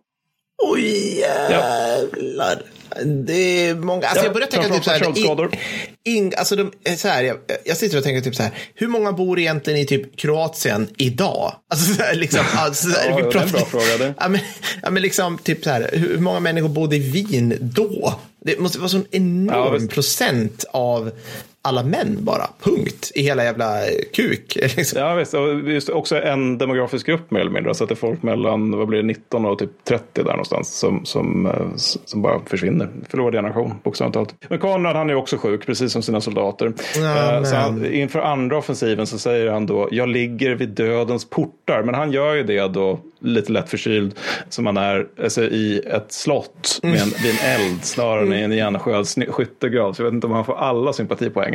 Oj 0.73 1.19
jävlar. 1.21 2.63
Det 3.05 3.69
är 3.69 3.75
många. 3.75 4.07
Alltså 4.07 4.19
Ja, 4.19 4.25
jag 4.25 4.33
börjar 4.33 4.49
tänka 4.49 4.69
typ 4.69 4.85
så 4.85 4.91
här. 4.91 5.49
In, 6.05 6.33
alltså 6.37 6.57
de, 6.57 6.73
så 6.97 7.09
här 7.09 7.23
jag, 7.23 7.37
jag 7.65 7.77
sitter 7.77 7.99
och 7.99 8.05
tänker 8.05 8.21
typ 8.21 8.35
så 8.37 8.43
här. 8.43 8.53
Hur 8.75 8.87
många 8.89 9.13
bor 9.13 9.39
egentligen 9.39 9.81
i 9.81 9.87
typ 9.87 10.17
Kroatien 10.17 10.89
idag? 10.97 11.55
Alltså 11.71 11.95
så 11.95 12.03
här, 12.03 12.15
liksom. 12.15 12.45
Alltså, 12.57 12.91
så 12.91 12.99
här, 12.99 13.11
Ja, 13.11 13.17
vi 13.17 13.23
det 13.23 13.39
är 13.39 13.43
en 13.43 13.51
bra 13.53 13.61
fråga, 13.65 13.97
det. 13.99 14.15
Ja 14.19 14.29
men, 14.29 14.41
ja, 14.83 14.91
men 14.91 15.03
liksom 15.03 15.39
typ 15.39 15.65
så 15.65 15.71
här. 15.71 15.91
Hur 15.93 16.19
många 16.19 16.41
människor 16.41 16.69
bodde 16.69 16.97
i 16.97 16.99
Wien 16.99 17.59
då? 17.61 18.15
Det 18.45 18.59
måste 18.59 18.79
vara 18.79 18.89
sån 18.89 19.05
Ja, 19.11 19.17
enorm 19.19 19.75
visst. 19.75 19.91
procent 19.93 20.65
av 20.71 21.11
alla 21.67 21.83
män 21.83 22.17
bara. 22.21 22.47
Punkt. 22.63 23.13
I 23.15 23.23
hela 23.23 23.45
jävla 23.45 23.81
kuk. 24.13 24.59
Liksom. 24.77 25.01
Ja, 25.01 25.15
visst. 25.15 25.35
Och 25.35 25.71
just 25.71 25.89
också 25.89 26.23
en 26.23 26.59
demografisk 26.59 27.07
grupp 27.07 27.31
mer 27.31 27.41
eller 27.41 27.51
mindre. 27.51 27.75
Så 27.75 27.85
att 27.85 27.89
det 27.89 27.95
är 27.95 27.97
folk 27.97 28.23
mellan 28.23 28.79
vad 28.79 28.89
blir 28.89 28.99
det, 28.99 29.07
19 29.07 29.45
och 29.45 29.59
typ 29.59 29.71
30 29.85 30.23
där 30.23 30.31
någonstans 30.31 30.79
som, 30.79 31.05
som, 31.05 31.47
eh, 31.47 31.77
som 32.05 32.23
bara 32.23 32.41
försvinner. 32.47 32.89
Förlorad 33.09 33.35
generation, 33.35 33.75
bokstavligt 33.83 34.15
talat. 34.15 34.35
Men 34.49 34.59
Konrad 34.59 34.97
han 34.97 35.11
är 35.11 35.15
också 35.15 35.37
sjuk, 35.37 35.67
precis 35.67 35.93
som 35.93 36.03
sina 36.03 36.21
soldater. 36.21 36.73
Ja, 36.97 37.27
Eh, 37.37 37.43
så 37.43 37.57
han, 37.57 37.93
inför 37.93 38.21
andra 38.21 38.59
offensiven 38.59 39.07
så 39.07 39.19
säger 39.19 39.51
han 39.51 39.67
då, 39.67 39.89
jag 39.91 40.09
ligger 40.09 40.55
vid 40.55 40.69
dödens 40.69 41.31
portar. 41.31 41.83
Men 41.83 41.95
han 41.95 42.13
gör 42.13 42.35
ju 42.35 42.43
det 42.43 42.69
då 42.73 43.01
lite 43.21 43.53
lätt 43.53 43.71
förkyld 43.71 44.15
som 44.49 44.67
han 44.67 44.77
är 44.77 45.07
alltså, 45.23 45.43
i 45.43 45.83
ett 45.87 46.13
slott 46.13 46.81
med 46.83 47.01
en, 47.01 47.09
vid 47.09 47.31
en 47.31 47.61
eld 47.61 47.85
snarare 47.85 48.39
än 48.39 48.53
i 48.53 48.59
en 48.59 48.79
skyttegrav. 49.29 49.93
Så 49.93 50.03
jag 50.03 50.05
vet 50.05 50.15
inte 50.15 50.27
om 50.27 50.33
han 50.33 50.45
får 50.45 50.57
alla 50.57 50.93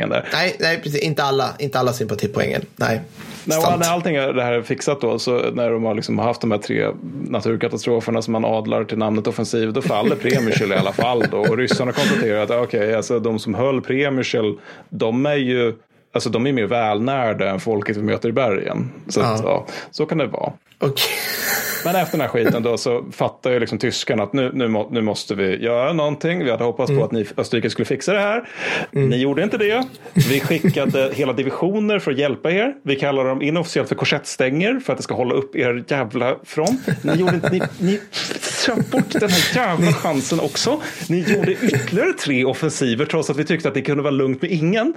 sympatipoängen 0.02 0.08
där. 0.08 0.28
Nej, 0.32 0.56
nej, 0.60 0.82
precis. 0.82 1.00
Inte 1.02 1.22
alla, 1.22 1.54
inte 1.58 1.78
alla 1.78 1.92
sympatipoängen. 1.92 2.62
Nej. 2.76 3.00
Nej, 3.44 3.58
och 3.58 3.78
när 3.78 3.90
allting 3.90 4.16
är 4.16 4.32
det 4.32 4.42
här 4.42 4.52
är 4.52 4.62
fixat 4.62 5.00
då, 5.00 5.18
så 5.18 5.50
när 5.52 5.70
de 5.70 5.84
har 5.84 5.94
liksom 5.94 6.18
haft 6.18 6.40
de 6.40 6.50
här 6.50 6.58
tre 6.58 6.88
naturkatastroferna 7.28 8.22
som 8.22 8.32
man 8.32 8.44
adlar 8.44 8.84
till 8.84 8.98
namnet 8.98 9.26
offensiv, 9.26 9.72
då 9.72 9.82
faller 9.82 10.16
Premierschel 10.16 10.72
i 10.72 10.74
alla 10.74 10.92
fall. 10.92 11.24
Då. 11.30 11.38
Och 11.38 11.56
ryssarna 11.56 11.92
konstaterar 11.92 12.42
att 12.42 12.50
okej, 12.50 12.94
alltså 12.94 13.20
de 13.20 13.38
som 13.38 13.54
höll 13.54 13.80
Premierschel, 13.80 14.58
de 14.88 15.26
är 15.26 15.36
ju 15.36 15.74
Alltså 16.14 16.30
de 16.30 16.46
är 16.46 16.52
mer 16.52 16.66
välnärda 16.66 17.50
än 17.50 17.60
folket 17.60 17.96
vi 17.96 18.02
möter 18.02 18.28
i 18.28 18.32
bergen. 18.32 18.90
Så, 19.08 19.20
att, 19.20 19.40
Ja. 19.44 19.64
ja, 19.68 19.74
så 19.90 20.06
kan 20.06 20.18
det 20.18 20.26
vara. 20.26 20.52
Okej. 20.82 21.04
Men 21.84 21.96
efter 21.96 22.18
den 22.18 22.20
här 22.20 22.28
skiten 22.28 22.62
då 22.62 22.76
så 22.76 23.04
fattar 23.12 23.50
ju 23.50 23.60
liksom 23.60 23.78
tyskarna 23.78 24.22
att 24.22 24.32
nu, 24.32 24.50
nu, 24.54 24.84
nu 24.90 25.00
måste 25.00 25.34
vi 25.34 25.56
göra 25.64 25.92
någonting. 25.92 26.44
Vi 26.44 26.50
hade 26.50 26.64
hoppats 26.64 26.90
Mm. 26.90 27.00
på 27.00 27.06
att 27.06 27.12
ni 27.12 27.26
Österrike 27.36 27.70
skulle 27.70 27.86
fixa 27.86 28.12
det 28.12 28.20
här. 28.20 28.48
Ni 28.90 29.16
gjorde 29.16 29.42
inte 29.42 29.58
det. 29.58 29.84
Vi 30.14 30.40
skickade 30.40 31.10
hela 31.14 31.32
divisioner 31.32 31.98
för 31.98 32.10
att 32.10 32.18
hjälpa 32.18 32.50
er. 32.50 32.74
Vi 32.84 32.96
kallar 32.96 33.24
dem 33.24 33.42
inofficiellt 33.42 33.88
för 33.88 33.94
korsettstänger 33.94 34.80
för 34.80 34.92
att 34.92 34.96
det 34.96 35.02
ska 35.02 35.14
hålla 35.14 35.34
upp 35.34 35.56
er 35.56 35.84
jävla 35.88 36.36
front. 36.44 36.80
Ni 37.02 37.14
gjorde 37.14 37.34
inte, 37.34 37.50
ni, 37.50 37.62
ni 37.78 38.00
söp 38.40 38.90
bort 38.90 39.10
den 39.10 39.30
här 39.30 39.56
jävla 39.56 39.92
chansen 39.92 40.40
också. 40.40 40.80
Ni 41.08 41.20
gjorde 41.20 41.52
ytterligare 41.52 42.12
tre 42.12 42.44
offensiver 42.44 43.04
trots 43.04 43.30
att 43.30 43.36
vi 43.36 43.44
tyckte 43.44 43.68
att 43.68 43.74
det 43.74 43.82
kunde 43.82 44.02
vara 44.02 44.10
lugnt 44.14 44.42
med 44.42 44.50
ingen. 44.50 44.94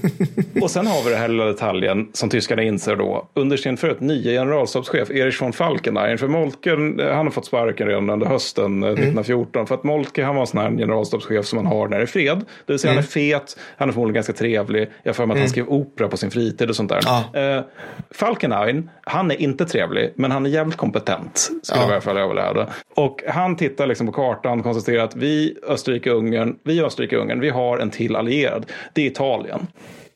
Och 0.62 0.70
sen 0.70 0.86
har 0.86 1.04
vi 1.04 1.10
den 1.10 1.18
här 1.18 1.28
lilla 1.28 1.44
detaljen 1.44 2.08
som 2.12 2.28
tyskarna 2.30 2.62
inser 2.62 2.96
då 2.96 3.28
under 3.34 3.56
sin 3.56 3.76
förut 3.76 4.00
nya 4.00 4.32
generalstabschef 4.32 5.10
Erich 5.20 5.42
von 5.42 5.52
Falkenhayn. 5.52 6.18
För 6.18 6.28
Moltke, 6.28 6.70
eh, 6.72 7.14
han 7.14 7.26
har 7.26 7.30
fått 7.30 7.46
sparken 7.46 7.86
redan 7.86 8.10
under 8.10 8.26
hösten 8.26 8.82
eh, 8.82 8.88
1914. 8.88 9.66
För 9.66 9.74
att 9.74 9.84
Moltke 9.84 10.24
han 10.24 10.34
var 10.34 10.40
en 10.42 10.46
sån 10.46 10.60
här 10.60 10.70
generalstabschef 10.70 11.46
som 11.46 11.56
man 11.56 11.66
har 11.66 11.88
när 11.88 11.96
det 11.96 12.04
är 12.04 12.06
fred. 12.06 12.38
Det 12.66 12.72
vill 12.72 12.78
säga 12.78 12.92
han 12.92 12.98
är 12.98 13.02
fet, 13.06 13.56
han 13.76 13.88
är 13.88 13.92
förmodligen 13.92 14.14
ganska 14.14 14.32
trevlig. 14.32 14.88
Jag 15.02 15.10
har 15.10 15.14
för 15.14 15.26
mig 15.26 15.34
att 15.34 15.40
han 15.40 15.48
skrev 15.48 15.68
opera 15.68 16.08
på 16.08 16.16
sin 16.16 16.30
fritid 16.30 16.68
och 16.70 16.76
sånt 16.76 16.88
där. 16.90 17.00
Ja. 17.04 17.40
Eh, 17.40 17.62
Falkenhayn, 18.10 18.90
han 19.02 19.30
är 19.30 19.40
inte 19.42 19.64
trevlig, 19.66 20.12
men 20.16 20.30
han 20.30 20.46
är 20.46 20.50
jävligt 20.50 20.76
kompetent. 20.76 21.38
Skulle 21.62 21.80
Ja. 21.80 21.82
jag 21.82 21.90
i 21.90 21.92
alla 21.92 22.00
fall 22.00 22.16
överläda. 22.16 22.66
Och 22.94 23.22
han 23.28 23.56
tittar 23.56 23.86
liksom 23.86 24.06
på 24.06 24.12
kartan 24.12 24.58
och 24.58 24.64
konstaterar 24.64 25.04
att 25.04 25.16
vi 25.16 25.56
Österrike-Ungern, 25.68 26.56
vi 26.64 26.80
Österrike-Ungern, 26.82 27.40
vi 27.40 27.50
har 27.50 27.78
en 27.78 27.90
till 27.90 28.16
allierad. 28.16 28.66
Det 28.92 29.02
är 29.02 29.06
Italien. 29.06 29.66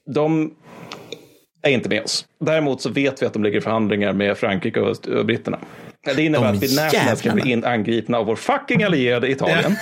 De 0.06 0.54
är 1.62 1.70
inte 1.70 1.88
med 1.88 2.02
oss. 2.02 2.26
Däremot 2.38 2.80
så 2.80 2.90
vet 2.90 3.22
vi 3.22 3.26
att 3.26 3.32
de 3.32 3.44
ligger 3.44 3.58
i 3.58 3.60
förhandlingar 3.60 4.12
med 4.12 4.38
Frankrike 4.38 4.80
och 4.80 5.26
britterna. 5.26 5.58
Det 6.04 6.22
innebär 6.22 6.52
De 6.52 6.56
att 6.56 6.62
vi 6.62 6.76
när 6.76 7.16
kan 7.16 7.34
bli 7.34 7.52
in 7.52 7.64
angripna 7.64 8.18
av 8.18 8.26
vår 8.26 8.36
fucking 8.36 8.82
allierade 8.82 9.30
Italien. 9.30 9.76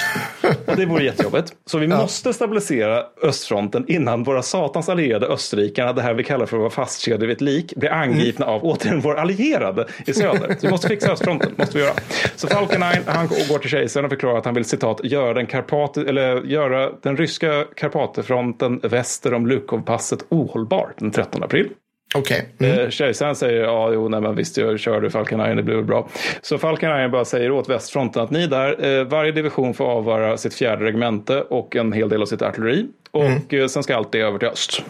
Och 0.66 0.76
det 0.76 0.86
vore 0.86 1.04
jättejobbigt. 1.04 1.52
Så 1.66 1.78
vi 1.78 1.86
måste 1.86 2.32
stabilisera 2.32 3.04
östfronten 3.22 3.84
innan 3.88 4.22
våra 4.24 4.42
satans 4.42 4.88
allierade 4.88 5.26
österrikarna, 5.26 5.92
det 5.92 6.02
här 6.02 6.14
vi 6.14 6.24
kallar 6.24 6.46
för 6.46 6.56
att 6.56 6.60
vara 6.60 6.70
fastkedjade 6.70 7.26
vid 7.26 7.36
ett 7.36 7.40
lik, 7.40 7.74
blir 7.76 7.90
angripna 7.90 8.46
av 8.46 8.64
återigen 8.64 9.00
vår 9.00 9.14
allierade 9.14 9.86
i 10.06 10.14
söder. 10.14 10.48
Så 10.48 10.66
vi 10.66 10.70
måste 10.70 10.88
fixa 10.88 11.12
östfronten, 11.12 11.52
måste 11.56 11.78
vi 11.78 11.84
göra. 11.84 11.94
Så 12.36 12.48
Falkenhayn, 12.48 13.02
han 13.06 13.28
går 13.28 13.58
till 13.58 13.70
kejsaren 13.70 14.04
och 14.04 14.10
förklarar 14.10 14.38
att 14.38 14.44
han 14.44 14.54
vill 14.54 14.64
citat 14.64 15.00
göra 15.04 15.34
den, 15.34 15.46
Karpat, 15.46 15.96
eller 15.96 16.42
göra 16.42 16.90
den 17.02 17.16
ryska 17.16 17.64
Karpatefronten 17.76 18.80
väster 18.82 19.34
om 19.34 19.46
Lukovpasset 19.46 20.24
ohållbar 20.28 20.92
den 20.98 21.10
13 21.10 21.42
april. 21.42 21.68
Okej. 22.14 22.48
Mm. 22.58 22.90
Kejsaren 22.90 23.36
säger 23.36 23.62
ja, 23.62 23.90
jo, 23.92 24.08
nej, 24.08 24.20
men 24.20 24.34
visst, 24.34 24.56
jag 24.56 24.80
körde 24.80 25.10
Falkenhayn, 25.10 25.56
det 25.56 25.62
blev 25.62 25.76
väl 25.76 25.86
bra. 25.86 26.08
Så 26.42 26.58
Falkenhayn 26.58 27.10
bara 27.10 27.24
säger 27.24 27.50
åt 27.50 27.68
västfronten 27.68 28.22
att 28.22 28.30
ni 28.30 28.46
där, 28.46 28.98
eh, 28.98 29.04
varje 29.04 29.32
division 29.32 29.74
får 29.74 29.84
avvara 29.84 30.36
sitt 30.36 30.54
fjärde 30.54 30.84
regemente 30.84 31.40
och 31.40 31.76
en 31.76 31.92
hel 31.92 32.08
del 32.08 32.22
av 32.22 32.26
sitt 32.26 32.42
artilleri. 32.42 32.86
Och 33.12 33.54
eh, 33.54 33.66
sen 33.66 33.82
ska 33.82 33.96
allt 33.96 34.12
det 34.12 34.20
över 34.20 34.38
till 34.38 34.48
öst. 34.48 34.82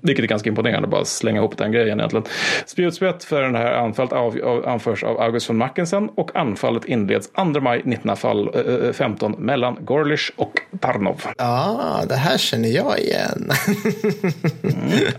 Vilket 0.00 0.22
är 0.22 0.28
ganska 0.28 0.48
imponerande, 0.48 0.88
bara 0.88 1.04
slänga 1.04 1.38
ihop 1.38 1.56
den 1.58 1.72
grejen 1.72 1.98
egentligen. 2.00 2.24
Spjutspett 2.66 3.24
för 3.24 3.42
den 3.42 3.54
här 3.54 3.72
anfallet 3.72 4.12
av, 4.12 4.38
av, 4.44 4.68
anförs 4.68 5.04
av 5.04 5.20
August 5.20 5.50
von 5.50 5.56
Mackensen 5.56 6.08
och 6.14 6.36
anfallet 6.36 6.84
inleds 6.84 7.30
2 7.32 7.44
maj 7.44 7.78
1915 7.78 9.34
mellan 9.38 9.76
Gorlish 9.80 10.30
och 10.36 10.52
Tarnov. 10.80 11.22
Ja, 11.38 12.00
det 12.08 12.14
här 12.14 12.38
känner 12.38 12.68
jag 12.68 12.98
igen. 12.98 13.50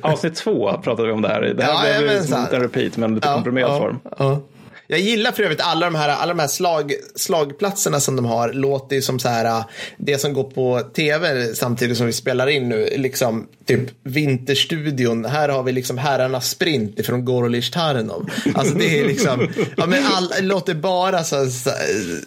Avsnitt 0.01 0.35
två 0.35 0.71
pratade 0.84 1.07
vi 1.07 1.13
om 1.13 1.21
det 1.21 1.27
här 1.27 1.47
i. 1.47 1.53
Det 1.53 1.63
här 1.63 1.71
Ja, 1.73 1.80
blev 1.81 1.93
ju 2.01 2.05
jajamensan. 2.07 2.45
som 2.47 2.55
en 2.55 2.61
repeat 2.61 2.97
men 2.97 3.15
lite 3.15 3.27
komprimerad 3.27 3.77
form. 3.77 3.99
ja. 4.17 4.39
Jag 4.91 4.99
gillar 4.99 5.31
för 5.31 5.43
övrigt 5.43 5.61
alla 5.61 5.85
de 5.85 5.95
här, 5.95 6.09
alla 6.09 6.33
de 6.33 6.39
här 6.39 6.47
slag, 6.47 6.93
slagplatserna 7.15 7.99
som 7.99 8.15
de 8.15 8.25
har. 8.25 8.53
Låter 8.53 8.95
ju 8.95 9.01
som 9.01 9.19
så 9.19 9.29
här, 9.29 9.45
äh, 9.45 9.65
det 9.97 10.17
som 10.17 10.33
går 10.33 10.43
på 10.43 10.81
tv 10.93 11.45
samtidigt 11.55 11.97
som 11.97 12.05
vi 12.05 12.13
spelar 12.13 12.47
in 12.47 12.69
nu. 12.69 12.89
Liksom 12.97 13.47
typ 13.77 13.89
Vinterstudion. 14.03 15.25
Här 15.25 15.49
har 15.49 15.63
vi 15.63 15.71
liksom 15.71 15.97
herrarnas 15.97 16.49
sprint 16.49 16.99
ifrån 16.99 17.25
Gorolich 17.25 17.71
Tarnov. 17.71 18.29
Alltså 18.55 18.75
det 18.75 18.99
är 18.99 19.07
liksom, 19.07 19.47
ja 19.77 19.85
men 19.85 20.03
all, 20.05 20.27
det 20.27 20.41
låter 20.41 20.73
bara 20.73 21.23
så, 21.23 21.45
så, 21.45 21.69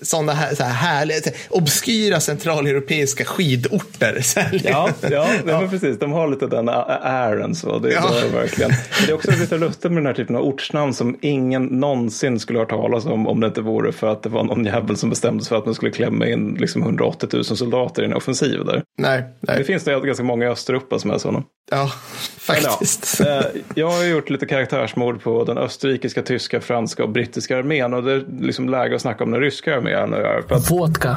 sådana 0.03 0.33
här, 0.33 0.55
så 0.55 0.63
här 0.65 0.73
härliga, 0.73 1.19
så 1.19 1.25
här, 1.31 1.39
obskyra 1.51 2.21
centraleuropeiska 2.21 3.25
skidorter. 3.25 4.21
Så 4.23 4.41
här, 4.41 4.61
Ja, 4.65 4.91
ja, 5.11 5.27
nej, 5.45 5.55
men 5.61 5.71
precis. 5.71 5.99
De 5.99 6.13
har 6.13 6.29
lite 6.29 6.47
den 6.47 6.69
ären. 6.69 7.55
Så 7.55 7.79
det, 7.79 7.93
Ja. 7.93 8.11
det 8.11 8.29
är 8.29 8.33
verkligen. 8.33 8.71
Men 8.71 9.07
det 9.07 9.11
är 9.13 9.15
också 9.15 9.31
lite 9.31 9.59
lustigt 9.59 9.91
med 9.93 9.97
den 10.03 10.07
här 10.07 10.15
typen 10.15 10.37
av 10.37 10.43
ortsnamn 10.43 10.95
som 10.95 11.17
ingen 11.21 11.65
någonsin 11.65 12.41
skulle 12.41 12.59
ha 12.59 12.63
hört 12.63 12.71
talas 12.71 13.07
om 13.07 13.27
om 13.27 13.41
det 13.41 13.47
inte 13.47 13.61
vore 13.61 13.93
för 13.93 14.07
att 14.07 14.23
det 14.23 14.29
var 14.29 14.45
någon 14.45 14.65
jävel 14.65 14.97
som 14.97 15.11
bestämde 15.11 15.45
sig 15.45 15.49
för 15.49 15.57
att 15.57 15.67
man 15.67 15.75
skulle 15.75 15.91
klämma 15.91 16.27
in 16.27 16.57
liksom 16.61 16.83
180 16.83 17.29
000 17.33 17.45
soldater 17.45 18.03
i 18.03 18.05
en 18.07 18.15
offensiv 18.15 18.65
där. 18.65 18.83
Nej, 18.99 19.23
Det 19.41 19.53
nej. 19.53 19.65
finns 19.65 19.85
det 19.85 20.01
ganska 20.01 20.25
många 20.25 20.45
i 20.45 20.49
Östeuropa 20.49 20.99
som 20.99 21.11
är 21.11 21.19
sådana. 21.33 21.47
Ja, 21.71 21.91
faktiskt. 22.39 23.21
Ja, 23.21 23.27
eh, 23.27 23.45
jag 23.75 23.91
har 23.91 24.05
gjort 24.05 24.31
lite 24.31 24.47
karaktärsmord 24.47 25.23
på 25.23 25.45
den 25.45 25.59
österrikiska, 25.59 26.23
tyska, 26.23 26.61
franska 26.61 27.03
och 27.03 27.09
brittiska 27.09 27.59
armén 27.59 27.95
och 27.95 28.03
det 28.03 28.13
är 28.13 28.25
liksom 28.41 28.69
läge 28.69 28.95
att 28.95 29.01
snacka 29.03 29.25
om 29.25 29.31
den 29.31 29.41
ryska 29.41 29.77
armén. 29.77 30.11
nu 30.11 30.17
här, 30.17 30.43
För 30.49 30.55
att 30.55 30.71
Vodka. 30.71 31.17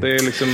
det 0.00 0.14
är 0.14 0.24
liksom, 0.24 0.48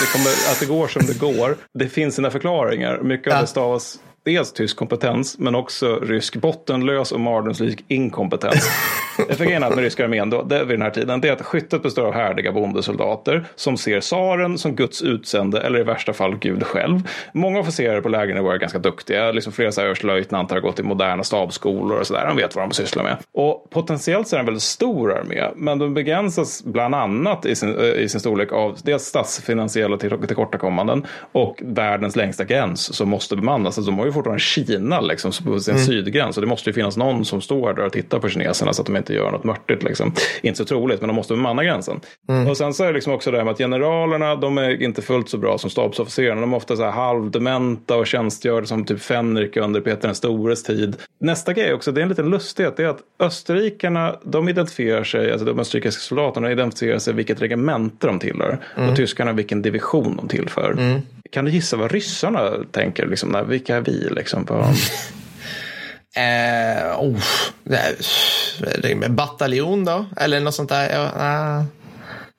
det 0.00 0.12
kommer, 0.12 0.30
att 0.52 0.60
det 0.60 0.66
går 0.66 0.88
som 0.88 1.02
det 1.06 1.20
går. 1.20 1.56
Det 1.74 1.88
finns 1.88 2.14
sina 2.14 2.30
förklaringar. 2.30 3.00
Mycket 3.02 3.34
av 3.34 3.40
det 3.40 3.46
stavas 3.46 3.98
dels 4.24 4.52
tysk 4.52 4.76
kompetens 4.76 5.38
men 5.38 5.54
också 5.54 5.96
rysk 5.96 6.36
bottenlös 6.36 7.12
och 7.12 7.20
mardrömslik 7.20 7.84
inkompetens. 7.88 8.68
Grejen 9.38 9.62
är 9.62 9.66
att 9.66 9.74
med 9.74 9.84
ryska 9.84 10.04
armén 10.04 10.30
då, 10.30 10.42
det, 10.42 10.64
vid 10.64 10.78
den 10.78 10.82
här 10.82 10.90
tiden, 10.90 11.20
det 11.20 11.28
är 11.28 11.32
att 11.32 11.42
skyttet 11.42 11.82
består 11.82 12.06
av 12.06 12.14
härdiga 12.14 12.52
bondesoldater 12.52 13.44
som 13.54 13.76
ser 13.76 14.00
tsaren 14.00 14.58
som 14.58 14.76
Guds 14.76 15.02
utsände 15.02 15.60
eller 15.60 15.78
i 15.78 15.82
värsta 15.82 16.12
fall 16.12 16.36
Gud 16.36 16.62
själv. 16.66 17.00
Många 17.32 17.60
officerare 17.60 18.02
på 18.02 18.08
lägre 18.08 18.38
är 18.38 18.58
ganska 18.58 18.78
duktiga. 18.78 19.32
Liksom 19.32 19.52
flera 19.52 19.82
överstelöjtnanter 19.82 20.54
har 20.54 20.62
gått 20.62 20.78
i 20.78 20.82
moderna 20.82 21.24
stabsskolor 21.24 21.98
och 21.98 22.06
sådär. 22.06 22.26
De 22.26 22.36
vet 22.36 22.56
vad 22.56 22.64
de 22.64 22.74
sysslar 22.74 23.02
med. 23.02 23.16
Och 23.32 23.70
potentiellt 23.70 24.28
så 24.28 24.36
är 24.36 24.38
det 24.38 24.42
en 24.42 24.46
väldigt 24.46 24.62
stor 24.62 25.12
armé, 25.12 25.44
men 25.56 25.78
de 25.78 25.94
begränsas 25.94 26.64
bland 26.64 26.94
annat 26.94 27.46
i 27.46 27.54
sin, 27.54 27.78
eh, 27.78 27.84
i 27.84 28.08
sin 28.08 28.20
storlek 28.20 28.52
av 28.52 28.78
dels 28.82 29.02
statsfinansiella 29.02 29.96
tillkortakommanden 29.96 31.06
och 31.32 31.62
världens 31.64 32.16
längsta 32.16 32.44
gräns 32.44 32.94
som 32.94 33.08
måste 33.08 33.36
bemannas. 33.36 33.78
Alltså, 33.78 33.90
de 33.90 33.98
har 33.98 34.06
ju 34.06 34.12
fortfarande 34.12 34.40
Kina 34.40 35.00
liksom, 35.00 35.32
på 35.44 35.60
sin 35.60 35.74
mm. 35.74 35.86
sydgräns 35.86 36.36
och 36.36 36.40
det 36.40 36.48
måste 36.48 36.70
ju 36.70 36.74
finnas 36.74 36.96
någon 36.96 37.24
som 37.24 37.40
står 37.40 37.74
där 37.74 37.84
och 37.84 37.92
tittar 37.92 38.18
på 38.18 38.28
kineserna 38.28 38.72
så 38.72 38.82
att 38.82 38.86
de 38.86 38.96
inte 38.96 39.14
gör 39.16 39.30
något 39.30 39.44
mörtigt. 39.44 39.82
Liksom. 39.82 40.12
Inte 40.42 40.58
så 40.58 40.64
troligt, 40.64 41.00
men 41.00 41.08
de 41.08 41.14
måste 41.14 41.34
bemanna 41.34 41.64
gränsen. 41.64 42.00
Mm. 42.28 42.48
Och 42.48 42.56
sen 42.56 42.74
så 42.74 42.84
är 42.84 42.88
det 42.88 42.92
liksom 42.92 43.12
också 43.12 43.30
det 43.30 43.36
här 43.36 43.44
med 43.44 43.52
att 43.52 43.58
generalerna, 43.58 44.36
de 44.36 44.58
är 44.58 44.82
inte 44.82 45.02
fullt 45.02 45.28
så 45.28 45.38
bra 45.38 45.58
som 45.58 45.70
stabsofficerarna. 45.70 46.40
De 46.40 46.52
är 46.52 46.56
ofta 46.56 46.76
så 46.76 46.82
här 46.82 46.90
halvdementa 46.90 47.96
och 47.96 48.06
tjänstgör 48.06 48.64
som 48.64 48.84
typ 48.84 49.00
Fänrik 49.00 49.56
under 49.56 49.80
Peter 49.80 50.08
den 50.08 50.14
stores 50.14 50.62
tid. 50.62 50.96
Nästa 51.18 51.52
grej 51.52 51.74
också, 51.74 51.92
det 51.92 52.00
är 52.00 52.02
en 52.02 52.08
liten 52.08 52.30
lustighet, 52.30 52.76
det 52.76 52.84
är 52.84 52.88
att 52.88 53.00
österrikarna, 53.18 54.16
de 54.22 54.48
identifierar 54.48 55.04
sig, 55.04 55.32
alltså 55.32 55.46
de 55.46 55.58
österrikiska 55.58 56.00
soldaterna 56.00 56.52
identifierar 56.52 56.98
sig 56.98 57.14
vilket 57.14 57.42
regemente 57.42 58.06
de 58.06 58.18
tillhör. 58.18 58.58
Mm. 58.76 58.90
Och 58.90 58.96
tyskarna 58.96 59.32
vilken 59.32 59.62
division 59.62 60.16
de 60.16 60.28
tillför. 60.28 60.72
Mm. 60.72 61.00
Kan 61.30 61.44
du 61.44 61.50
gissa 61.50 61.76
vad 61.76 61.92
ryssarna 61.92 62.50
tänker? 62.70 63.06
Liksom, 63.06 63.28
när, 63.28 63.44
vilka 63.44 63.76
är 63.76 63.80
vi? 63.80 64.08
Liksom, 64.10 64.44
på... 64.44 64.64
eh, 66.16 67.00
oh, 67.00 67.22
bataljon 69.08 69.84
då? 69.84 70.06
Eller 70.16 70.40
något 70.40 70.54
sånt 70.54 70.68
där? 70.68 70.90
Ja, 70.90 71.04
uh, 71.58 71.64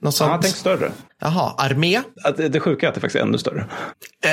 något 0.02 0.16
sånt. 0.16 0.32
Han 0.32 0.42
tänkt 0.42 0.58
större. 0.58 0.92
Jaha, 1.22 1.54
armé? 1.58 2.02
Det, 2.38 2.50
det 2.50 2.60
sjuka 2.60 2.86
är 2.86 2.90
att 2.90 2.96
det 2.96 3.02
faktiskt 3.02 3.22
är 3.22 3.28
ännu 3.28 3.38
större. 3.38 3.66
Eh, 4.26 4.32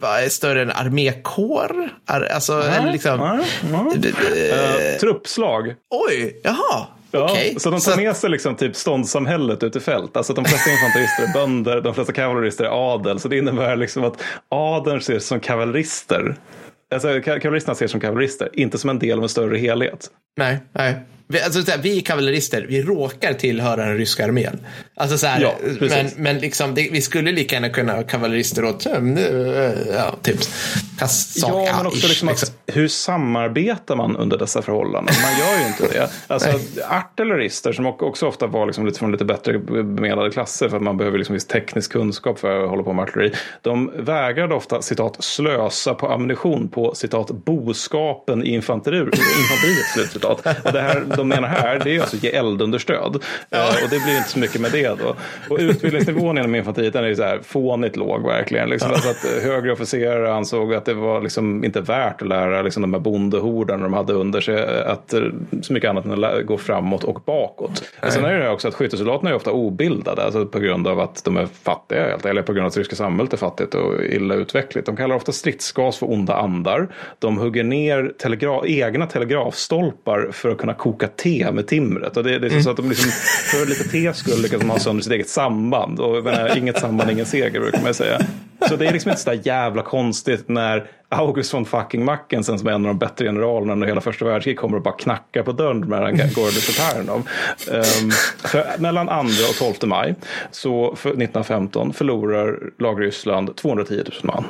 vad 0.00 0.24
är 0.24 0.28
större 0.28 0.62
än 0.62 0.70
armékår? 0.70 1.88
Ar, 2.06 2.22
alltså, 2.22 2.58
nej, 2.58 2.92
liksom... 2.92 3.18
Nej, 3.18 3.46
nej. 4.02 4.92
Uh, 4.92 4.98
truppslag. 5.00 5.74
Oj, 5.90 6.40
jaha. 6.44 6.86
Ja, 7.10 7.24
okay. 7.24 7.54
Så 7.58 7.70
de 7.70 7.80
tar 7.80 7.96
med 7.96 8.16
sig 8.16 8.30
liksom 8.30 8.56
typ 8.56 8.76
ståndssamhället 8.76 9.62
ut 9.62 9.76
i 9.76 9.80
fält. 9.80 10.16
Alltså 10.16 10.32
de 10.32 10.44
flesta 10.44 10.70
infanterister 10.70 11.22
är 11.22 11.32
bönder, 11.32 11.80
de 11.80 11.94
flesta 11.94 12.12
kavallerister 12.12 12.64
är 12.64 12.94
adel. 12.94 13.20
Så 13.20 13.28
det 13.28 13.38
innebär 13.38 13.76
liksom 13.76 14.04
att 14.04 14.22
adeln 14.48 14.98
ses 14.98 15.26
som 15.26 15.40
kavallerister. 15.40 16.36
Alltså 16.90 17.20
kavalleristerna 17.20 17.72
ses 17.72 17.90
som 17.90 18.00
kavallerister, 18.00 18.48
inte 18.52 18.78
som 18.78 18.90
en 18.90 18.98
del 18.98 19.18
av 19.18 19.22
en 19.22 19.28
större 19.28 19.56
helhet. 19.56 20.10
Nej, 20.36 20.58
nej. 20.72 20.94
Vi, 21.26 21.40
alltså, 21.40 21.70
här, 21.70 21.78
vi 21.78 21.98
är 21.98 22.02
kavallerister, 22.02 22.66
vi 22.68 22.82
råkar 22.82 23.32
tillhöra 23.32 23.84
den 23.84 23.96
ryska 23.96 24.24
armén. 24.24 24.60
Alltså, 24.94 25.18
så 25.18 25.26
här, 25.26 25.40
ja, 25.40 25.54
men, 25.80 26.10
men 26.16 26.38
liksom, 26.38 26.74
det, 26.74 26.88
vi 26.92 27.00
skulle 27.00 27.32
lika 27.32 27.54
gärna 27.54 27.68
kunna 27.68 27.92
ha 27.92 28.02
kavallerister 28.02 28.64
åt, 28.64 28.86
ja, 29.94 30.16
typ, 30.22 30.40
Kassaka, 30.98 31.64
ja, 31.64 31.76
men 31.76 31.86
också 31.86 32.08
liksom, 32.08 32.28
liksom. 32.28 32.48
hur 32.66 32.88
samarbetar 32.88 33.96
man 33.96 34.16
under 34.16 34.38
dessa 34.38 34.62
förhållanden? 34.62 35.14
Man 35.22 35.38
gör 35.38 35.60
ju 35.60 35.66
inte 35.66 35.98
det. 35.98 36.10
Alltså, 36.34 36.48
artillerister 36.90 37.72
som 37.72 37.86
också 37.86 38.26
ofta 38.26 38.46
var 38.46 38.66
liksom 38.66 38.86
lite 38.86 38.98
från 38.98 39.12
lite 39.12 39.24
bättre 39.24 39.58
bemedlade 39.58 40.30
klasser 40.30 40.68
för 40.68 40.76
att 40.76 40.82
man 40.82 40.96
behöver 40.96 41.18
liksom 41.18 41.34
viss 41.34 41.46
teknisk 41.46 41.92
kunskap 41.92 42.38
för 42.38 42.64
att 42.64 42.70
hålla 42.70 42.82
på 42.82 42.92
med 42.92 43.02
artilleri. 43.02 43.32
De 43.62 43.92
vägrade 43.96 44.54
ofta 44.54 44.82
citat 44.82 45.24
slösa 45.24 45.94
på 45.94 46.08
ammunition 46.08 46.68
på 46.68 46.94
citat 46.94 47.30
boskapen 47.30 48.44
i 48.44 48.48
infanteri, 48.48 48.98
infanteriet. 48.98 49.86
Slut, 49.94 50.10
citat. 50.10 50.46
Och 50.64 50.72
det 50.72 50.80
här 50.80 51.04
de 51.16 51.28
menar 51.28 51.48
här 51.48 51.80
det 51.84 51.96
är 51.96 52.00
alltså 52.00 52.16
ge 52.16 52.30
eldunderstöd. 52.30 53.22
Ja. 53.50 53.68
och 53.84 53.90
det 53.90 54.04
blir 54.04 54.16
inte 54.16 54.28
så 54.28 54.38
mycket 54.38 54.60
med 54.60 54.72
det 54.72 54.88
då. 54.88 55.14
Och 55.50 55.58
utbildningsnivån 55.60 56.38
inom 56.38 56.54
infanteriet 56.54 56.92
den 56.92 57.04
är 57.04 57.14
så 57.14 57.22
här 57.22 57.40
fånigt 57.42 57.96
låg 57.96 58.26
verkligen. 58.26 58.68
Liksom, 58.68 58.90
ja. 58.90 58.96
alltså 58.96 59.10
att 59.10 59.42
högre 59.42 59.72
officerare 59.72 60.34
ansåg 60.34 60.74
att 60.74 60.84
det 60.84 60.94
var 60.94 61.22
liksom 61.22 61.64
inte 61.64 61.80
värt 61.80 62.22
att 62.22 62.28
lära 62.28 62.62
liksom, 62.62 62.82
de 62.82 62.94
här 62.94 63.00
bondehordarna 63.00 63.82
de 63.82 63.92
hade 63.92 64.12
under 64.12 64.40
sig 64.40 64.82
att, 64.84 65.14
så 65.62 65.72
mycket 65.72 65.90
annat 65.90 66.04
än 66.04 66.24
att 66.24 66.46
gå 66.46 66.58
framåt 66.58 67.04
och 67.04 67.20
bakåt. 67.26 67.84
Och 68.02 68.12
sen 68.12 68.24
är 68.24 68.40
det 68.40 68.50
också 68.50 68.68
att 68.68 68.74
skyttesoldaterna 68.74 69.30
är 69.30 69.34
ofta 69.34 69.50
obildade 69.50 70.24
alltså 70.24 70.46
på 70.46 70.58
grund 70.58 70.88
av 70.88 71.00
att 71.00 71.24
de 71.24 71.36
är 71.36 71.46
fattiga 71.46 72.18
eller 72.24 72.42
på 72.42 72.52
grund 72.52 72.64
av 72.64 72.68
att 72.68 72.74
det 72.74 72.80
ryska 72.80 72.96
samhället 72.96 73.32
är 73.32 73.36
fattigt 73.36 73.74
och 73.74 74.04
illa 74.04 74.34
utvecklat. 74.34 74.86
De 74.86 74.96
kallar 74.96 75.16
ofta 75.16 75.32
stridsgas 75.32 75.98
för 75.98 76.12
onda 76.12 76.34
andar. 76.34 76.88
De 77.18 77.38
hugger 77.38 77.64
ner 77.64 78.12
telegra 78.18 78.60
egna 78.66 79.06
telegrafstolpar 79.06 80.28
för 80.32 80.50
att 80.50 80.58
kunna 80.58 80.74
koka 80.74 81.03
te 81.06 81.52
med 81.52 81.66
timret. 81.66 82.16
Och 82.16 82.24
det, 82.24 82.38
det 82.38 82.46
är 82.46 82.50
mm. 82.50 82.62
så 82.62 82.70
att 82.70 82.76
de 82.76 82.88
liksom, 82.88 83.10
för 83.50 83.66
lite 83.66 83.84
te 83.88 84.14
skull 84.14 84.42
lyckas 84.42 84.60
de 84.60 84.70
ha 84.70 84.78
sönder 84.78 85.02
sitt 85.02 85.12
eget 85.12 85.28
samband. 85.28 86.00
Och 86.00 86.24
menar, 86.24 86.58
inget 86.58 86.78
samband, 86.78 87.10
ingen 87.10 87.26
seger 87.26 87.60
brukar 87.60 87.82
man 87.82 87.94
säga. 87.94 88.20
Så 88.68 88.76
det 88.76 88.86
är 88.86 88.92
liksom 88.92 89.10
inte 89.10 89.22
så 89.22 89.30
där 89.30 89.40
jävla 89.44 89.82
konstigt 89.82 90.48
när 90.48 90.86
August 91.08 91.54
von 91.54 91.64
fucking 91.64 92.04
Mackensen 92.04 92.58
som 92.58 92.68
är 92.68 92.72
en 92.72 92.86
av 92.86 92.88
de 92.88 92.98
bättre 92.98 93.24
generalerna 93.24 93.72
under 93.72 93.86
hela 93.86 94.00
första 94.00 94.24
världskriget 94.24 94.60
kommer 94.60 94.76
och 94.76 94.82
bara 94.82 94.94
knackar 94.94 95.42
på 95.42 95.52
dörren 95.52 95.80
med 95.80 96.34
Gordon 96.34 96.52
Ternov. 96.52 97.28
Um, 97.70 98.10
för 98.38 98.78
mellan 98.78 99.06
2 99.06 99.12
och 99.66 99.76
12 99.80 99.88
maj 99.88 100.14
så 100.50 100.96
för 100.96 101.08
1915 101.08 101.92
förlorar 101.92 102.58
lag-Ryssland 102.78 103.56
210 103.56 103.94
000 103.94 104.04
man. 104.22 104.44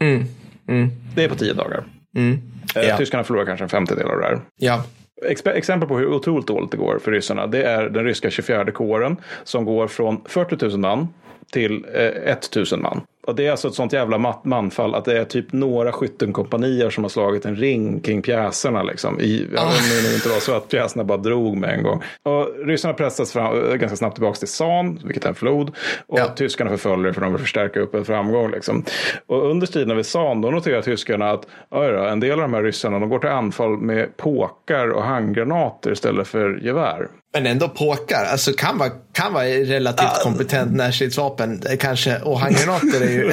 Mm. 0.00 0.24
Mm. 0.68 0.90
Det 1.14 1.24
är 1.24 1.28
på 1.28 1.34
tio 1.34 1.52
dagar. 1.52 1.84
Mm. 2.16 2.40
Eh, 2.74 2.82
ja. 2.82 2.96
Tyskarna 2.96 3.24
förlorar 3.24 3.46
kanske 3.46 3.64
en 3.64 3.68
femtedel 3.68 4.06
av 4.06 4.18
det 4.18 4.24
här. 4.24 4.40
Ja. 4.56 4.84
Exempel 5.22 5.88
på 5.88 5.98
hur 5.98 6.06
otroligt 6.06 6.46
dåligt 6.46 6.70
det 6.70 6.76
går 6.76 6.98
för 6.98 7.10
ryssarna 7.10 7.46
det 7.46 7.62
är 7.62 7.90
den 7.90 8.04
ryska 8.04 8.30
24 8.30 8.70
kåren 8.70 9.16
som 9.44 9.64
går 9.64 9.88
från 9.88 10.20
40 10.24 10.66
000 10.66 10.78
man 10.78 11.08
till 11.52 11.84
eh, 11.94 12.32
1 12.32 12.56
000 12.56 12.80
man. 12.80 13.00
Och 13.30 13.36
det 13.36 13.46
är 13.46 13.50
alltså 13.50 13.68
ett 13.68 13.74
sånt 13.74 13.92
jävla 13.92 14.36
manfall 14.44 14.94
att 14.94 15.04
det 15.04 15.18
är 15.18 15.24
typ 15.24 15.52
några 15.52 15.92
skyttenkompanier 15.92 16.90
som 16.90 17.04
har 17.04 17.08
slagit 17.08 17.44
en 17.44 17.56
ring 17.56 18.00
kring 18.00 18.22
pjäserna. 18.22 18.82
Liksom. 18.82 19.20
I, 19.20 19.44
oh. 19.44 19.50
Det 19.50 20.08
nog 20.08 20.14
inte 20.14 20.28
var 20.28 20.40
så 20.40 20.54
att 20.54 20.68
pjäserna 20.68 21.04
bara 21.04 21.18
drog 21.18 21.56
med 21.56 21.70
en 21.70 21.82
gång. 21.82 22.02
Och 22.22 22.66
ryssarna 22.66 22.94
pressas 22.94 23.32
fram, 23.32 23.70
eh, 23.70 23.74
ganska 23.74 23.96
snabbt 23.96 24.14
tillbaka 24.14 24.38
till 24.38 24.48
San, 24.48 25.00
vilket 25.04 25.24
är 25.24 25.28
en 25.28 25.34
flod. 25.34 25.70
Och 26.06 26.18
ja. 26.18 26.28
tyskarna 26.28 26.70
förföljer 26.70 27.12
för 27.12 27.20
de 27.20 27.32
vill 27.32 27.40
förstärka 27.42 27.80
upp 27.80 27.94
en 27.94 28.04
framgång. 28.04 28.50
Liksom. 28.50 28.84
Och 29.26 29.50
under 29.50 29.66
striderna 29.66 29.94
vid 29.94 30.06
San 30.06 30.40
då 30.40 30.50
noterar 30.50 30.82
tyskarna 30.82 31.30
att 31.30 31.46
då, 31.70 31.82
en 31.82 32.20
del 32.20 32.32
av 32.32 32.38
de 32.38 32.54
här 32.54 32.62
ryssarna 32.62 32.98
de 32.98 33.08
går 33.08 33.18
till 33.18 33.30
anfall 33.30 33.78
med 33.78 34.16
påkar 34.16 34.88
och 34.88 35.02
handgranater 35.02 35.92
istället 35.92 36.28
för 36.28 36.60
gevär. 36.62 37.08
Men 37.32 37.46
ändå 37.46 37.68
påkar, 37.68 38.24
alltså 38.24 38.52
kan 38.52 38.78
vara, 38.78 38.90
kan 39.12 39.32
vara 39.32 39.44
relativt 39.44 40.22
kompetent 40.22 40.72
närstridsvapen 40.72 41.62
kanske. 41.78 42.18
Och 42.18 42.40
handgranater 42.40 43.00
är 43.00 43.10
ju, 43.10 43.32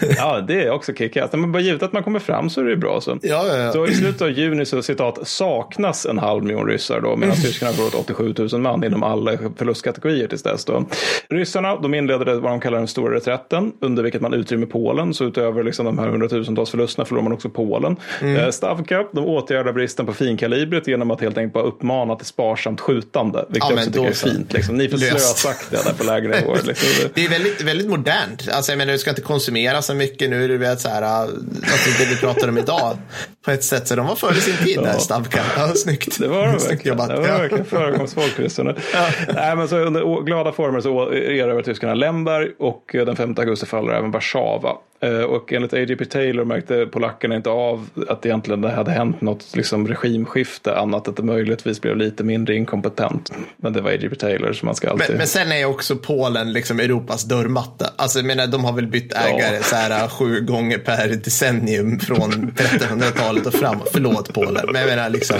ja, 0.16 0.40
det 0.40 0.62
är 0.62 0.70
också 0.70 0.92
kickass. 0.92 1.32
Men 1.32 1.52
bara 1.52 1.62
givet 1.62 1.82
att 1.82 1.92
man 1.92 2.02
kommer 2.02 2.18
fram 2.18 2.50
så 2.50 2.60
är 2.60 2.64
det 2.64 2.76
bra. 2.76 3.00
Så. 3.00 3.18
Ja, 3.22 3.46
ja, 3.46 3.56
ja. 3.56 3.72
så 3.72 3.86
i 3.86 3.94
slutet 3.94 4.22
av 4.22 4.30
juni 4.30 4.66
så 4.66 4.82
citat 4.82 5.28
saknas 5.28 6.06
en 6.06 6.18
halv 6.18 6.44
miljon 6.44 6.66
ryssar 6.66 7.00
då. 7.00 7.16
Medan 7.16 7.36
tyskarna 7.36 7.72
går 7.72 7.86
åt 7.86 7.94
87 7.94 8.34
000 8.52 8.60
man 8.60 8.84
inom 8.84 9.02
alla 9.02 9.38
förlustkategorier 9.56 10.28
tills 10.28 10.42
dess 10.42 10.64
då. 10.64 10.84
Ryssarna, 11.28 11.76
de 11.76 11.94
inleder 11.94 12.34
vad 12.34 12.52
de 12.52 12.60
kallar 12.60 12.78
den 12.78 12.88
stora 12.88 13.14
reträtten. 13.16 13.72
Under 13.80 14.02
vilket 14.02 14.22
man 14.22 14.34
utrymmer 14.34 14.66
Polen. 14.66 15.14
Så 15.14 15.24
utöver 15.24 15.64
liksom 15.64 15.86
de 15.86 15.98
här 15.98 16.08
hundratusentals 16.08 16.70
förlusterna 16.70 17.04
förlorar 17.04 17.24
man 17.24 17.32
också 17.32 17.48
Polen. 17.48 17.96
Mm. 18.20 18.36
Eh, 18.36 18.50
Stavka, 18.50 19.04
de 19.12 19.24
åtgärdar 19.24 19.72
bristen 19.72 20.06
på 20.06 20.12
finkalibret 20.12 20.86
genom 20.86 21.10
att 21.10 21.20
helt 21.20 21.38
enkelt 21.38 21.54
bara 21.54 21.64
uppmana 21.64 22.16
till 22.16 22.26
sparsamt 22.26 22.80
skjutande. 22.80 23.44
Vilket 23.48 23.70
ja, 23.70 23.76
är 24.10 24.14
fint. 24.14 24.52
Liksom. 24.52 24.76
Ni 24.76 24.84
är 24.84 24.88
för 24.88 24.96
slösaktiga 24.98 25.82
där 25.82 25.92
på 25.92 26.04
lägre 26.04 26.40
nivåer. 26.40 26.60
Liksom. 26.64 27.10
Det 27.14 27.24
är 27.24 27.28
väldigt, 27.28 27.62
väldigt 27.62 27.88
modernt. 27.88 28.48
Alltså, 28.52 28.72
jag 28.72 28.78
menar, 28.78 28.92
du 28.92 28.98
ska 28.98 29.10
inte 29.10 29.22
konsumera 29.22 29.82
så 29.82 29.94
mycket. 29.94 30.30
Nu 30.30 30.48
det 30.48 30.58
vet, 30.58 30.80
så 30.80 30.88
här, 30.88 31.02
alltså, 31.02 31.90
det 31.98 32.04
vi 32.10 32.16
pratar 32.16 32.48
om 32.48 32.58
idag. 32.58 32.96
På 33.44 33.50
ett 33.50 33.64
sätt, 33.64 33.88
så 33.88 33.96
de 33.96 34.06
var 34.06 34.16
före 34.16 34.34
sin 34.34 34.56
tid 34.56 34.78
där, 34.78 34.98
Stavka. 34.98 35.40
Ja, 35.56 35.72
snyggt. 35.74 36.18
Det 36.18 36.28
var 36.28 36.46
de 36.46 36.52
verkligen. 36.68 36.96
Det 36.96 37.06
var 37.06 37.22
verkligen 37.22 37.64
föregångsfolk, 37.64 38.32
ja. 38.38 39.08
Nej, 39.34 39.56
men 39.56 39.68
så 39.68 39.78
under 39.78 40.24
glada 40.24 40.52
former 40.52 40.80
så 40.80 41.12
erövrar 41.12 41.62
tyskarna 41.62 41.94
Lemberg 41.94 42.48
och 42.58 42.90
den 42.92 43.16
5 43.16 43.34
augusti 43.38 43.66
faller 43.66 43.92
även 43.92 44.10
Warszawa. 44.10 44.76
Eh, 45.02 45.20
och 45.20 45.52
enligt 45.52 45.72
A.J.P. 45.72 46.04
Taylor 46.04 46.44
märkte 46.44 46.86
polackerna 46.86 47.36
inte 47.36 47.50
av 47.50 47.88
att 48.08 48.26
egentligen 48.26 48.60
det 48.60 48.70
hade 48.70 48.90
hänt 48.90 49.20
något 49.20 49.56
liksom 49.56 49.88
regimskifte 49.88 50.76
annat 50.76 51.08
att 51.08 51.16
det 51.16 51.22
möjligtvis 51.22 51.80
blev 51.80 51.96
lite 51.96 52.24
mindre 52.24 52.54
inkompetent. 52.54 53.32
Men 53.56 53.72
det 53.72 53.80
var 53.80 53.90
A.J.P. 53.90 54.16
Taylor 54.16 54.52
som 54.52 54.66
man 54.66 54.74
ska 54.74 54.90
alltid... 54.90 55.08
Men, 55.08 55.18
men 55.18 55.26
sen 55.26 55.52
är 55.52 55.64
också 55.64 55.96
Polen 55.96 56.52
liksom 56.52 56.80
Europas 56.80 57.24
dörrmatta. 57.24 57.90
Alltså 57.96 58.18
jag 58.18 58.26
menar, 58.26 58.46
de 58.46 58.64
har 58.64 58.72
väl 58.72 58.86
bytt 58.86 59.12
ägare 59.12 59.56
ja. 59.56 59.62
så 59.62 59.76
här 59.76 60.08
sju 60.08 60.40
gånger 60.40 60.78
per 60.78 61.08
decennium 61.08 61.98
från 61.98 62.30
1300-talet 62.56 63.46
och 63.46 63.54
framåt. 63.54 63.88
Förlåt 63.92 64.34
Polen, 64.34 64.66
men 64.72 64.80
jag 64.80 64.88
menar 64.88 65.10
liksom, 65.10 65.36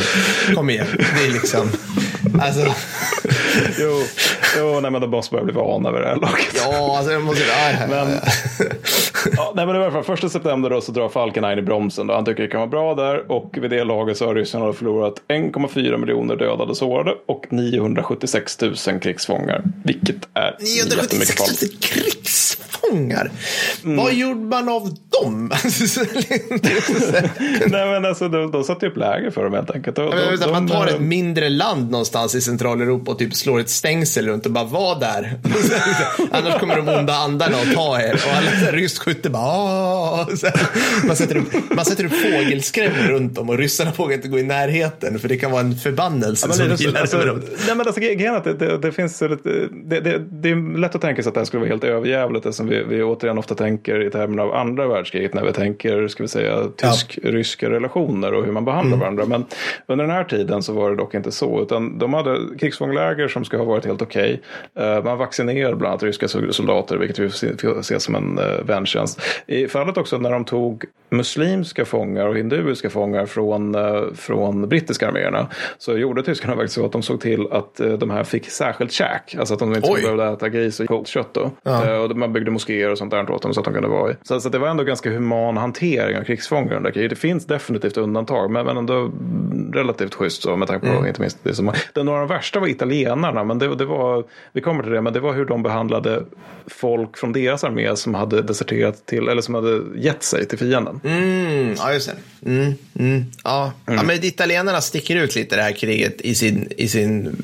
kom 0.55 0.71
igen. 0.71 0.87
Det 0.97 1.27
är 1.27 1.33
liksom, 1.33 1.69
alltså. 2.41 2.75
jo, 3.79 4.03
jo 4.59 4.81
nej, 4.81 4.91
men 4.91 5.01
de 5.01 5.11
måste 5.11 5.33
börja 5.33 5.45
bli 5.45 5.55
vana 5.55 5.91
vid 5.91 6.01
det 6.01 6.09
här 6.09 6.17
laget. 6.17 6.63
Ja, 6.65 6.97
alltså 6.97 7.13
jag 7.13 7.23
måste, 7.23 7.43
aj. 7.67 7.89
Men, 7.89 8.09
Ja, 9.37 9.53
nej, 9.57 9.67
men 9.67 9.77
i 9.77 9.79
alla 9.79 9.91
fall, 9.91 10.05
första 10.05 10.29
september 10.29 10.71
då 10.71 10.81
så 10.81 10.93
drar 10.93 11.09
Falkenhayn 11.09 11.59
i 11.59 11.63
bromsen. 11.63 12.07
Då. 12.07 12.15
Han 12.15 12.25
tycker 12.25 12.43
det 12.43 12.49
kan 12.49 12.61
vara 12.61 12.71
bra 12.71 12.95
där 12.95 13.33
och 13.33 13.59
vid 13.61 13.71
det 13.71 13.85
laget 13.85 14.17
så 14.17 14.27
har 14.27 14.35
ryssarna 14.35 14.73
förlorat 14.73 15.15
1,4 15.29 15.97
miljoner 15.97 16.37
dödade 16.37 16.71
och 16.71 16.77
sårade 16.77 17.15
och 17.27 17.47
976 17.51 18.61
000 18.61 19.01
krigsfångar. 19.01 19.63
Vilket 19.85 20.29
är 20.35 20.57
jättemycket 20.61 21.13
976 21.13 21.39
folk. 21.39 21.97
000 21.97 22.13
krigsfångar. 22.61 23.31
Mm. 23.85 23.97
Vad 23.97 24.15
gjorde 24.15 24.41
man 24.41 24.69
av 24.69 24.95
dem? 25.23 25.51
nej 27.67 27.91
men 27.91 28.05
alltså 28.05 28.29
de, 28.29 28.51
de 28.51 28.65
satte 28.65 28.87
upp 28.87 28.97
läger 28.97 29.31
för 29.31 29.45
dem 29.45 29.53
helt 29.53 29.71
enkelt. 29.71 29.97
De, 29.97 30.11
de, 30.11 30.45
att 30.45 30.51
man 30.51 30.69
tar 30.69 30.87
de, 30.87 30.93
ett 30.93 31.01
mindre 31.01 31.49
land 31.49 31.91
någonstans 31.91 32.35
i 32.35 32.41
Centraleuropa 32.41 33.11
och 33.11 33.19
typ 33.19 33.35
slår 33.35 33.61
ett 33.61 33.71
stängsel 33.71 34.29
runt 34.29 34.47
och 34.47 34.53
bara 34.53 34.65
var 34.65 35.01
där. 35.01 35.39
Annars 36.31 36.61
kommer 36.61 36.77
de 36.77 36.89
onda 36.89 37.15
andarna 37.15 37.57
och 37.57 37.75
ta 37.75 38.01
er. 38.01 38.15
Och 38.15 38.33
alla 38.37 38.73
ryskt 38.73 38.99
skytte 38.99 39.31
bara! 39.31 40.37
Så 40.37 40.47
man, 41.07 41.17
sätter 41.17 41.37
upp, 41.37 41.47
man 41.71 41.85
sätter 41.85 42.05
upp 42.05 42.13
fågelskrämmor 42.13 43.09
runt 43.09 43.35
dem 43.35 43.49
och 43.49 43.59
ryssarna 43.59 43.93
vågar 43.97 44.15
inte 44.15 44.29
gå 44.29 44.39
i 44.39 44.43
närheten 44.43 45.19
för 45.19 45.29
det 45.29 45.37
kan 45.37 45.51
vara 45.51 45.61
en 45.61 45.77
förbannelse 45.77 46.47
men 46.49 46.57
som 46.57 46.67
det, 46.67 46.73
är 46.73 46.77
så- 46.77 46.85
vilar 46.85 47.01
alltså, 47.01 47.17
över 47.17 47.27
dem. 47.27 47.43
nej, 47.67 47.77
men 47.77 47.87
alltså, 47.87 48.01
grejen 48.01 48.35
är 48.35 48.39
att 48.39 48.45
det, 48.45 48.55
det, 48.55 48.79
det 48.79 48.93
finns 48.93 49.19
så 49.19 49.29
lite, 49.29 49.69
det, 49.85 50.01
det, 50.01 50.19
det 50.19 50.51
är 50.51 50.79
lätt 50.79 50.95
att 50.95 51.01
tänka 51.01 51.23
sig 51.23 51.29
att 51.29 51.35
det 51.35 51.41
här 51.41 51.45
skulle 51.45 51.61
vara 51.61 51.71
helt 51.71 51.85
överjävligt 51.85 52.47
eftersom 52.51 52.69
vi, 52.69 52.83
vi 52.97 53.03
återigen 53.03 53.39
ofta 53.39 53.55
tänker 53.55 54.07
i 54.07 54.11
termer 54.11 54.43
av 54.43 54.55
andra 54.55 54.89
världskriget 54.89 55.35
när 55.35 55.45
vi 55.45 55.53
tänker, 55.53 56.09
ska 56.09 56.23
vi 56.23 56.29
säga, 56.29 56.69
tysk-ryska 56.77 57.71
relationer 57.71 58.35
och 58.35 58.45
hur 58.45 58.53
man 58.53 58.65
behandlar 58.65 58.97
Mm. 58.97 59.01
varandra. 59.01 59.25
Men 59.27 59.45
under 59.87 60.05
den 60.05 60.15
här 60.15 60.25
tiden 60.25 60.63
så 60.63 60.73
var 60.73 60.91
det 60.91 60.97
dock 60.97 61.15
inte 61.15 61.33
så, 61.33 61.63
utan 61.63 61.99
de 61.99 62.15
hade 62.15 62.39
krigsfångläger 62.59 63.29
som 63.29 63.45
ska 63.45 63.57
ha 63.57 63.65
varit 63.65 63.85
helt 63.85 64.03
okej. 64.03 64.41
Eh, 64.79 65.05
man 65.05 65.19
vaccinerade 65.19 65.77
bland 65.77 65.91
annat 65.93 66.03
ryska 66.03 66.29
soldater, 66.29 66.97
vilket 66.97 67.19
vi 67.19 67.29
får 67.31 67.83
se 67.83 68.01
som 68.01 68.15
en 68.15 68.39
uh, 68.39 68.65
väntjänst. 68.65 69.21
I 69.47 69.69
fallet 69.69 69.97
också 69.97 70.19
när 70.19 70.31
de 70.31 70.45
tog 70.45 70.85
muslimska 71.11 71.85
fångar 71.85 72.27
och 72.27 72.37
hinduiska 72.37 72.91
fångar 72.91 73.27
från, 73.27 73.75
eh, 73.75 74.03
från 74.15 74.69
brittiska 74.69 75.09
arméerna 75.09 75.49
så 75.79 75.99
gjorde 75.99 76.23
tyskarna 76.23 76.55
faktiskt 76.55 76.75
så 76.75 76.87
att 76.87 76.93
de 76.93 77.03
såg 77.03 77.21
till 77.21 77.47
att 77.51 77.81
eh, 77.81 77.93
de 77.93 78.11
här 78.11 78.25
fick 78.25 78.51
särskilt 78.51 78.93
käk. 78.93 79.37
Alltså 79.39 79.55
att 79.55 79.61
de 79.61 79.75
inte 79.75 79.89
skulle 79.89 80.03
behöva 80.03 80.33
äta 80.33 80.49
gris 80.49 80.81
och 80.81 81.07
kött 81.07 81.35
då. 81.35 81.51
Ja. 81.63 81.87
Eh, 81.87 82.03
och 82.03 82.17
man 82.17 82.33
byggde 82.33 82.51
moskéer 82.51 82.91
och 82.91 82.99
sånt 82.99 83.11
där 83.11 83.31
åt 83.31 83.43
dem 83.43 83.55
så 83.55 83.61
att 83.61 83.65
de 83.65 83.75
kunde 83.75 83.89
vara 83.89 84.13
i. 84.13 84.15
Så, 84.23 84.41
så 84.41 84.49
det 84.49 84.59
var 84.59 84.69
ändå 84.69 84.85
ganska 84.85 85.11
human 85.11 85.57
hantering 85.57 86.19
av 86.19 86.25
krigsfångar 86.25 86.77
under 86.77 86.91
kriget. 86.91 87.11
Det 87.11 87.17
finns 87.17 87.47
definitivt 87.47 87.97
undantag 87.97 88.51
men, 88.51 88.67
men 88.67 88.77
ändå 88.77 89.11
relativt 89.73 90.15
schysst 90.15 90.43
så 90.43 90.57
med 90.57 90.69
tanke 90.69 90.97
på 90.97 91.07
inte 91.07 91.21
minst 91.21 91.39
det 91.43 91.55
som 91.55 91.73
det, 91.95 92.03
Några 92.03 92.23
av 92.23 92.29
de 92.29 92.35
värsta 92.35 92.61
var 92.61 92.69
italienarna 92.69 93.45
men 93.45 93.59
det, 93.59 93.75
det 93.75 93.85
var, 93.85 94.25
vi 94.53 94.61
kommer 94.61 94.83
till 94.83 94.93
det, 94.93 95.01
men 95.01 95.13
det 95.13 95.21
var 95.21 95.33
hur 95.33 95.45
de 95.45 95.63
behandlade 95.63 96.25
folk 96.67 97.17
från 97.17 97.33
deras 97.33 97.65
armé 97.65 97.97
som 97.97 98.15
hade 98.15 98.43
deserterat 98.43 99.07
till, 99.07 99.29
eller 99.29 99.43
som 99.43 99.55
hade 99.55 99.81
gett 99.97 100.23
sig 100.23 100.47
till 100.47 100.59
fienden. 100.59 101.00
Mm, 101.05 101.75
ja, 101.79 101.93
just 101.93 102.11
det. 102.11 102.49
Mm, 102.51 102.75
mm, 102.99 103.25
ja. 103.45 103.73
ja, 103.87 104.03
men 104.03 104.25
italienarna 104.25 104.81
sticker 104.81 105.17
ut 105.17 105.35
lite 105.37 105.57
det 105.57 105.63
här 105.63 105.73
kriget 105.73 106.21
i 106.21 106.35
sin, 106.35 106.69
i 106.77 106.89
sin 106.89 107.37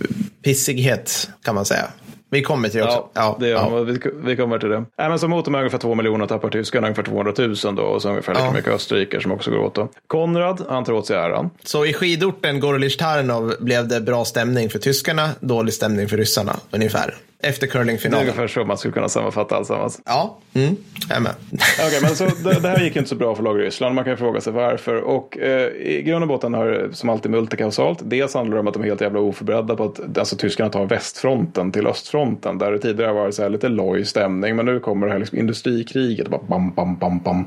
pissighet 0.42 1.30
kan 1.42 1.54
man 1.54 1.64
säga. 1.64 1.84
Vi 2.30 2.42
kommer 2.42 2.68
till 2.68 2.80
det 2.80 2.86
också. 2.86 3.08
Ja, 3.14 3.36
det 3.40 3.48
ja. 3.48 3.68
Vi, 3.68 3.98
vi 4.24 4.36
kommer 4.36 4.58
till 4.58 4.68
det. 4.68 4.84
Nej, 4.98 5.08
men 5.08 5.18
så 5.18 5.28
mot 5.28 5.48
med 5.48 5.58
ungefär 5.58 5.78
två 5.78 5.94
miljoner 5.94 6.26
tappar 6.26 6.50
tyskarna 6.50 6.86
ungefär 6.86 7.02
200 7.02 7.32
000 7.38 7.76
då 7.76 7.82
och 7.82 8.02
så 8.02 8.08
ungefär 8.08 8.32
lika 8.34 8.44
Ja. 8.44 8.52
mycket 8.52 8.72
österrikare 8.72 9.20
som 9.22 9.32
också 9.32 9.50
går 9.50 9.58
åt 9.58 9.74
då. 9.74 9.88
Konrad, 10.06 10.64
han 10.68 10.84
tar 10.84 10.92
åt 10.92 11.06
sig 11.06 11.16
äran. 11.16 11.50
Så 11.64 11.86
i 11.86 11.92
skidorten 11.92 12.60
Gorlic 12.60 12.96
Tarnov 12.96 13.54
blev 13.60 13.88
det 13.88 14.00
bra 14.00 14.24
stämning 14.24 14.70
för 14.70 14.78
tyskarna, 14.78 15.30
dålig 15.40 15.74
stämning 15.74 16.08
för 16.08 16.16
ryssarna 16.16 16.56
ungefär. 16.70 17.14
Efter 17.42 17.66
Det 17.66 17.70
är 17.70 17.72
curlingfinalen. 17.72 18.20
ungefär 18.26 18.46
så 18.46 18.64
man 18.64 18.78
skulle 18.78 18.92
kunna 18.92 19.08
sammanfatta 19.08 19.56
alltsammans. 19.56 20.00
Ja, 20.04 20.38
mm, 20.54 20.76
jag 21.08 21.16
är 21.16 21.20
med. 21.20 21.32
Okej, 21.86 21.98
men 22.02 22.10
så 22.16 22.24
det, 22.24 22.60
det 22.60 22.68
här 22.68 22.80
gick 22.84 22.96
inte 22.96 23.08
så 23.08 23.14
bra 23.14 23.34
för 23.34 23.42
lag 23.42 23.58
Ryssland. 23.60 23.94
Man 23.94 24.04
kan 24.04 24.12
ju 24.12 24.16
fråga 24.16 24.40
sig 24.40 24.52
varför. 24.52 24.94
Och 25.00 25.38
eh, 25.38 25.68
i 25.68 26.02
grund 26.02 26.22
och 26.22 26.28
botten 26.28 26.54
har 26.54 26.88
som 26.92 27.08
alltid 27.08 27.30
multikausalt. 27.30 27.98
Dels 28.02 28.34
handlar 28.34 28.54
det 28.56 28.60
om 28.60 28.66
att 28.68 28.74
de 28.74 28.82
är 28.82 28.86
helt 28.86 29.00
jävla 29.00 29.20
oförberedda 29.20 29.76
på 29.76 29.84
att 29.84 30.18
alltså, 30.18 30.36
tyskarna 30.36 30.70
tar 30.70 30.86
västfronten 30.86 31.72
till 31.72 31.86
östfronten. 31.86 32.58
Där 32.58 32.72
det 32.72 32.78
tidigare 32.78 33.08
har 33.08 33.14
varit 33.14 33.34
så 33.34 33.42
här 33.42 33.50
lite 33.50 33.68
loj 33.68 34.04
stämning. 34.04 34.56
Men 34.56 34.66
nu 34.66 34.80
kommer 34.80 35.06
det 35.06 35.12
här 35.12 35.18
liksom 35.18 35.38
industrikriget. 35.38 36.28
Bara 36.28 36.40
bam, 36.48 36.70
bam, 36.74 36.96
bam, 36.96 37.18
bam. 37.18 37.46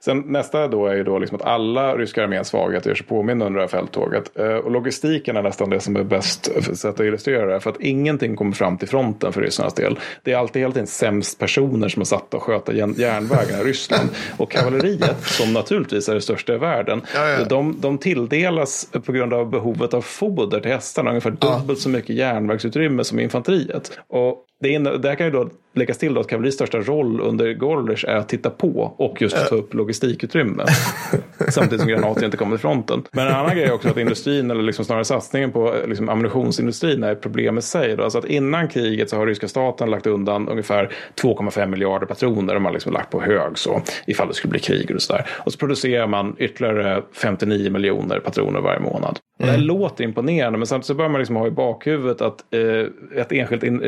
Sen 0.00 0.24
nästa 0.26 0.68
då 0.68 0.86
är 0.86 0.94
ju 0.94 1.04
då 1.04 1.18
liksom 1.18 1.36
att 1.36 1.46
alla 1.46 1.96
ryska 1.96 2.24
arméns 2.24 2.48
svagheter 2.48 2.90
gör 2.90 2.94
sig 2.94 3.06
påminna 3.06 3.46
under 3.46 3.60
det 3.60 3.62
här 3.66 3.68
fälttåget. 3.80 4.38
Eh, 4.38 4.46
och 4.46 4.70
logistiken 4.70 5.36
är 5.36 5.42
nästan 5.42 5.70
det 5.70 5.80
som 5.80 5.96
är 5.96 6.04
bäst 6.04 6.50
sätt 6.78 6.94
att 6.94 7.00
illustrera 7.00 7.46
det. 7.46 7.52
här. 7.52 7.60
För 7.60 7.70
att 7.70 7.80
ingenting 7.80 8.36
kommer 8.36 8.52
fram 8.52 8.78
till 8.78 8.88
fronten 8.88 9.27
för 9.32 9.40
ryssarnas 9.40 9.74
del. 9.74 9.98
Det 10.22 10.32
är 10.32 10.36
alltid 10.36 10.62
hela 10.62 10.72
tiden 10.72 10.86
sämst 10.86 11.38
personer 11.38 11.88
som 11.88 12.00
är 12.00 12.04
satta 12.04 12.36
att 12.36 12.42
sköta 12.42 12.72
järn- 12.72 13.00
järnvägarna 13.00 13.60
i 13.60 13.64
Ryssland. 13.64 14.08
Och 14.36 14.50
kavalleriet, 14.50 15.22
som 15.24 15.52
naturligtvis 15.52 16.08
är 16.08 16.14
det 16.14 16.20
största 16.20 16.54
i 16.54 16.58
världen, 16.58 17.02
Ja, 17.14 17.28
ja. 17.28 17.44
De, 17.44 17.76
de 17.80 17.98
tilldelas 17.98 18.88
på 19.04 19.12
grund 19.12 19.34
av 19.34 19.50
behovet 19.50 19.94
av 19.94 20.02
foder 20.02 20.60
till 20.60 20.70
hästarna 20.70 21.10
ungefär 21.10 21.30
dubbelt 21.30 21.78
så 21.80 21.88
mycket 21.88 22.16
järnvägsutrymme 22.16 23.04
som 23.04 23.18
infanteriet. 23.18 23.98
Och 24.08 24.44
det, 24.60 24.68
inne, 24.68 24.96
det 24.96 25.08
här 25.08 25.14
kan 25.16 25.26
ju 25.26 25.32
då 25.32 25.48
läggas 25.74 25.98
till 25.98 26.14
då 26.14 26.20
att 26.20 26.28
kavalleriets 26.28 26.54
största 26.56 26.80
roll 26.80 27.20
under 27.20 27.52
Gorlic 27.52 28.04
är 28.04 28.16
att 28.16 28.28
titta 28.28 28.50
på 28.50 28.94
och 28.96 29.22
just 29.22 29.48
ta 29.48 29.54
upp 29.54 29.74
logistikutrymme. 29.74 30.64
Samtidigt 31.48 31.80
som 31.80 31.88
granater 31.88 32.24
inte 32.24 32.36
kommer 32.36 32.56
till 32.56 32.60
fronten. 32.60 33.02
Men 33.12 33.26
en 33.26 33.34
annan 33.34 33.56
grej 33.56 33.64
är 33.64 33.72
också 33.72 33.88
att 33.88 33.96
industrin, 33.96 34.50
eller 34.50 34.62
liksom 34.62 34.84
snarare 34.84 35.04
satsningen 35.04 35.52
på 35.52 35.74
liksom 35.86 36.08
ammunitionsindustrin 36.08 37.02
är 37.04 37.12
ett 37.12 37.20
problem 37.20 37.58
i 37.58 37.62
sig. 37.62 37.96
Då. 37.96 38.02
Alltså 38.04 38.18
att 38.18 38.24
innan 38.24 38.68
kriget 38.68 39.10
så 39.10 39.16
har 39.16 39.26
ryska 39.26 39.48
staten 39.48 39.90
lagt 39.90 40.06
undan 40.06 40.48
ungefär 40.48 40.92
2,5 41.22 41.66
miljarder 41.66 42.06
patroner. 42.06 42.54
De 42.54 42.64
har 42.64 42.72
liksom 42.72 42.92
lagt 42.92 43.10
på 43.10 43.20
hög 43.20 43.58
så 43.58 43.82
ifall 44.06 44.28
det 44.28 44.34
skulle 44.34 44.50
bli 44.50 44.60
krig 44.60 44.90
och 44.94 45.02
sådär. 45.02 45.26
Och 45.30 45.52
så 45.52 45.58
producerar 45.58 46.06
man 46.06 46.36
ytterligare 46.38 47.02
59 47.12 47.70
miljoner 47.70 48.20
patroner 48.20 48.60
varje 48.60 48.80
månad. 48.80 49.18
Och 49.40 49.46
Det 49.46 49.56
låter 49.56 50.04
imponerande 50.04 50.58
men 50.58 50.66
samtidigt 50.66 50.86
så 50.86 50.94
bör 50.94 51.08
man 51.08 51.18
liksom 51.18 51.36
ha 51.36 51.46
i 51.46 51.50
bakhuvudet 51.50 52.20
att 52.20 52.44
eh, 52.54 53.20
ett 53.20 53.32
enskilt 53.32 53.62
in- 53.62 53.82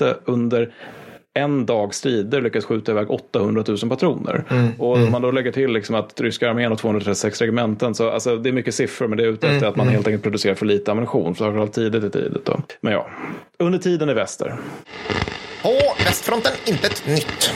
regemente 0.00 0.30
under 0.30 0.72
en 1.34 1.66
dags 1.66 1.98
strider 1.98 2.40
lyckas 2.40 2.64
skjuta 2.64 2.92
iväg 2.92 3.10
800 3.10 3.64
000 3.68 3.78
patroner. 3.78 4.44
Och 4.78 4.92
om 4.92 5.10
man 5.10 5.22
då 5.22 5.30
lägger 5.30 5.52
till 5.52 5.72
liksom 5.72 5.94
att 5.94 6.20
ryska 6.20 6.50
armén 6.50 6.70
har 6.70 6.76
236 6.76 7.40
regementen 7.40 7.94
så 7.94 8.10
alltså, 8.10 8.36
det 8.36 8.48
är 8.48 8.52
mycket 8.52 8.74
siffror 8.74 9.08
men 9.08 9.18
det 9.18 9.24
är 9.24 9.28
ute 9.28 9.48
efter 9.48 9.66
att 9.66 9.76
man 9.76 9.88
helt 9.88 10.06
enkelt 10.06 10.22
producerar 10.22 10.54
för 10.54 10.66
lite 10.66 10.90
ammunition. 10.90 11.34
Framförallt 11.34 11.72
tidigt 11.72 12.04
i 12.04 12.10
tidigt 12.10 12.44
då. 12.44 12.60
Men 12.80 12.92
ja, 12.92 13.06
under 13.58 13.78
tiden 13.78 14.10
i 14.10 14.14
väster. 14.14 14.56
På 15.62 15.72
västfronten, 16.04 16.52
intet 16.66 17.06
nytt. 17.06 17.52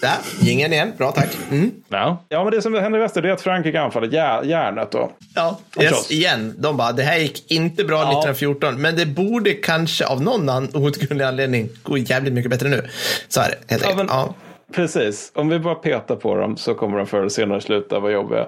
Där, 0.00 0.16
gingen 0.40 0.72
igen. 0.72 0.92
Bra, 0.98 1.12
tack. 1.12 1.28
Mm. 1.50 1.70
Ja. 1.88 2.24
ja, 2.28 2.44
men 2.44 2.52
det 2.52 2.62
som 2.62 2.74
händer 2.74 2.98
i 2.98 3.02
väster 3.02 3.22
det 3.22 3.28
är 3.28 3.32
att 3.32 3.40
Frankrike 3.40 3.80
anfaller 3.80 4.06
jä- 4.08 4.44
järnet 4.46 4.90
då. 4.92 5.12
Ja, 5.34 5.58
Yes. 5.80 6.10
igen. 6.10 6.54
De 6.58 6.76
bara, 6.76 6.92
det 6.92 7.02
här 7.02 7.18
gick 7.18 7.50
inte 7.50 7.84
bra 7.84 8.02
1914, 8.02 8.82
men 8.82 8.96
det 8.96 9.06
borde 9.06 9.52
kanske 9.52 10.06
av 10.06 10.22
någon 10.22 10.48
outgrundlig 10.76 11.24
anledning 11.24 11.68
gå 11.82 11.98
jävligt 11.98 12.32
mycket 12.32 12.50
bättre 12.50 12.68
nu. 12.68 12.88
Så 13.28 13.40
är 13.40 13.48
det, 13.48 13.70
helt 13.72 13.84
Ja, 13.84 13.94
men- 13.96 14.06
Ja. 14.10 14.34
Precis, 14.74 15.32
om 15.34 15.48
vi 15.48 15.58
bara 15.58 15.74
petar 15.74 16.16
på 16.16 16.36
dem 16.36 16.56
så 16.56 16.74
kommer 16.74 16.98
de 16.98 17.06
förr 17.06 17.18
eller 17.18 17.28
senare 17.28 17.60
sluta 17.60 18.00
vara 18.00 18.12
jobbiga. 18.12 18.46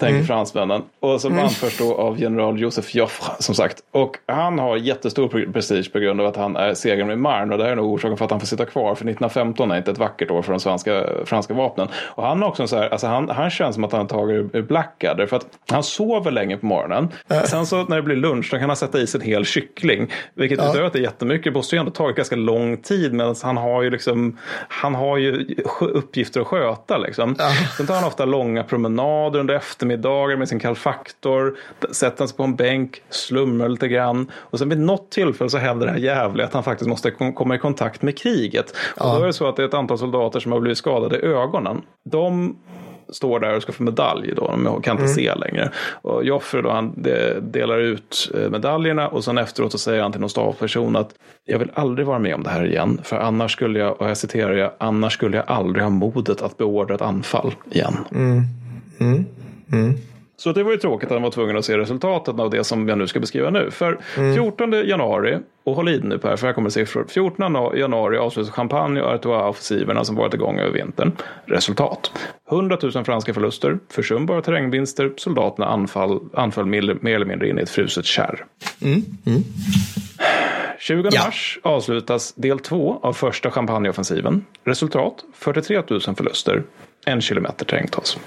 Tänker 0.00 0.22
fransmännen. 0.22 0.82
Och 1.00 1.20
som 1.20 1.38
anförs 1.38 1.78
då 1.78 1.94
av 1.94 2.20
general 2.20 2.60
Joseph 2.60 2.96
Joffre 2.96 3.32
som 3.38 3.54
sagt. 3.54 3.78
Och 3.90 4.16
han 4.26 4.58
har 4.58 4.76
jättestor 4.76 5.28
pre- 5.28 5.52
prestige 5.52 5.92
på 5.92 5.98
grund 5.98 6.20
av 6.20 6.26
att 6.26 6.36
han 6.36 6.56
är 6.56 6.74
segraren 6.74 7.10
i 7.10 7.16
Marne. 7.16 7.52
Och 7.52 7.58
det 7.58 7.64
här 7.64 7.72
är 7.72 7.76
nog 7.76 7.92
orsaken 7.92 8.16
för 8.16 8.24
att 8.24 8.30
han 8.30 8.40
får 8.40 8.46
sitta 8.46 8.64
kvar. 8.64 8.84
För 8.84 9.04
1915 9.04 9.70
är 9.70 9.76
inte 9.76 9.90
ett 9.90 9.98
vackert 9.98 10.30
år 10.30 10.42
för 10.42 10.52
de 10.52 10.60
svenska, 10.60 11.04
franska 11.24 11.54
vapnen. 11.54 11.88
Och 11.96 12.22
han 12.26 12.42
har 12.42 12.48
också 12.48 12.66
så 12.66 12.76
här, 12.76 12.88
alltså 12.88 13.06
han, 13.06 13.28
han 13.28 13.50
känns 13.50 13.74
som 13.74 13.84
att 13.84 13.92
han 13.92 14.00
har 14.00 14.08
tagit 14.08 14.54
ur- 14.54 14.62
Blackadder. 14.62 15.26
För 15.26 15.36
att 15.36 15.46
han 15.70 15.82
sover 15.82 16.30
länge 16.30 16.56
på 16.56 16.66
morgonen. 16.66 17.08
Sen 17.46 17.66
så 17.66 17.84
när 17.84 17.96
det 17.96 18.02
blir 18.02 18.16
lunch 18.16 18.48
då 18.50 18.58
kan 18.58 18.68
han 18.70 18.76
sätta 18.76 18.98
i 19.00 19.06
sig 19.06 19.20
en 19.20 19.26
hel 19.26 19.44
kyckling. 19.44 20.10
Vilket 20.34 20.58
utöver 20.58 20.82
att 20.86 20.92
det 20.92 20.98
är 20.98 21.02
jättemycket 21.02 21.52
måste 21.54 21.76
ju 21.76 21.80
ändå 21.80 21.90
tagit 21.92 22.16
ganska 22.16 22.36
lång 22.36 22.76
tid. 22.76 23.12
Medan 23.12 23.34
han 23.42 23.56
har 23.56 23.82
ju 23.82 23.90
liksom, 23.90 24.38
han 24.68 24.94
har 24.94 25.16
ju 25.16 25.53
uppgifter 25.80 26.40
att 26.40 26.46
sköta 26.46 26.98
liksom. 26.98 27.36
Sen 27.76 27.86
tar 27.86 27.94
han 27.94 28.04
ofta 28.04 28.24
långa 28.24 28.64
promenader 28.64 29.40
under 29.40 29.54
eftermiddagar 29.54 30.36
med 30.36 30.48
sin 30.48 30.60
kalfaktor. 30.60 31.56
Sätter 31.90 32.26
sig 32.26 32.36
på 32.36 32.42
en 32.42 32.56
bänk, 32.56 33.02
slumrar 33.10 33.68
lite 33.68 33.88
grann. 33.88 34.30
Och 34.34 34.58
sen 34.58 34.68
vid 34.68 34.80
något 34.80 35.10
tillfälle 35.10 35.50
så 35.50 35.58
händer 35.58 35.86
det 35.86 35.92
här 35.92 35.98
jävliga 35.98 36.46
att 36.46 36.54
han 36.54 36.62
faktiskt 36.64 36.88
måste 36.88 37.10
kom- 37.10 37.32
komma 37.34 37.54
i 37.54 37.58
kontakt 37.58 38.02
med 38.02 38.18
kriget. 38.18 38.76
Och 38.96 39.06
då 39.16 39.22
är 39.22 39.26
det 39.26 39.32
så 39.32 39.48
att 39.48 39.56
det 39.56 39.62
är 39.62 39.66
ett 39.66 39.74
antal 39.74 39.98
soldater 39.98 40.40
som 40.40 40.52
har 40.52 40.60
blivit 40.60 40.78
skadade 40.78 41.16
i 41.16 41.24
ögonen. 41.24 41.82
De 42.04 42.56
står 43.08 43.40
där 43.40 43.56
och 43.56 43.62
ska 43.62 43.72
få 43.72 43.82
medalj 43.82 44.32
då. 44.36 44.46
De 44.46 44.82
kan 44.82 44.96
inte 44.96 45.08
se 45.12 45.34
längre. 45.34 45.70
Och 46.02 46.24
Joffre 46.24 46.62
då, 46.62 46.70
han 46.70 46.92
de- 47.02 47.40
delar 47.40 47.78
ut 47.78 48.30
eh, 48.34 48.50
medaljerna 48.50 49.08
och 49.08 49.24
sen 49.24 49.38
efteråt 49.38 49.72
så 49.72 49.78
säger 49.78 50.02
han 50.02 50.12
till 50.12 50.20
någon 50.20 50.30
stabsperson 50.30 50.96
att 50.96 51.10
jag 51.44 51.58
vill 51.58 51.70
aldrig 51.74 52.06
vara 52.06 52.18
med 52.18 52.34
om 52.34 52.42
det 52.42 52.50
här 52.50 52.66
igen. 52.66 53.00
För 53.02 53.16
annars 53.16 53.52
skulle 53.52 53.78
jag, 53.78 54.00
och 54.00 54.08
jag 54.08 54.16
citerar 54.16 54.52
jag, 54.52 54.70
annars 54.78 55.12
skulle 55.12 55.36
jag 55.36 55.46
aldrig 55.48 55.82
ha 55.82 55.90
modet 55.90 56.42
att 56.42 56.56
beordra 56.56 56.94
ett 56.94 57.02
anfall 57.02 57.54
igen. 57.70 57.94
Så 60.36 60.52
det 60.52 60.62
var 60.62 60.72
ju 60.72 60.78
tråkigt 60.78 61.06
att 61.06 61.12
han 61.12 61.22
var 61.22 61.30
tvungen 61.30 61.56
att 61.56 61.64
se 61.64 61.78
resultatet 61.78 62.40
av 62.40 62.50
det 62.50 62.64
som 62.64 62.88
jag 62.88 62.98
nu 62.98 63.06
ska 63.06 63.20
beskriva 63.20 63.50
nu. 63.50 63.70
För 63.70 63.98
14 64.34 64.72
januari 64.72 65.38
Och 65.64 65.76
håll 65.76 65.88
i 65.88 66.00
nu 66.00 66.18
Per, 66.18 66.36
för 66.36 66.46
här 66.46 66.54
kommer 66.54 66.70
siffror. 66.70 67.06
14 67.08 67.54
januari 67.76 68.18
avslutas 68.18 68.50
Champagne 68.52 69.00
och 69.00 69.14
Artois-offensiverna 69.14 70.04
som 70.04 70.16
varit 70.16 70.34
igång 70.34 70.58
över 70.58 70.72
vintern. 70.72 71.12
Resultat. 71.44 72.12
100 72.50 72.78
000 72.82 73.04
franska 73.04 73.34
förluster, 73.34 73.78
försumbara 73.88 74.42
terrängvinster, 74.42 75.12
soldaterna 75.16 75.66
anfall, 75.66 76.20
anföll 76.34 76.66
mer 76.66 77.14
eller 77.14 77.26
mindre 77.26 77.48
in 77.48 77.58
i 77.58 77.62
ett 77.62 77.70
fruset 77.70 78.04
kärr. 78.04 78.44
Mm. 78.82 79.02
Mm. 79.26 79.42
20 80.78 81.08
ja. 81.12 81.24
mars 81.24 81.58
avslutas 81.62 82.32
del 82.32 82.58
två 82.58 83.00
av 83.02 83.12
första 83.12 83.50
champagneoffensiven. 83.50 84.44
Resultat 84.64 85.24
43 85.34 85.82
000 85.88 86.00
förluster, 86.00 86.62
en 87.06 87.20
kilometer 87.20 87.64
terrängtas. 87.64 88.18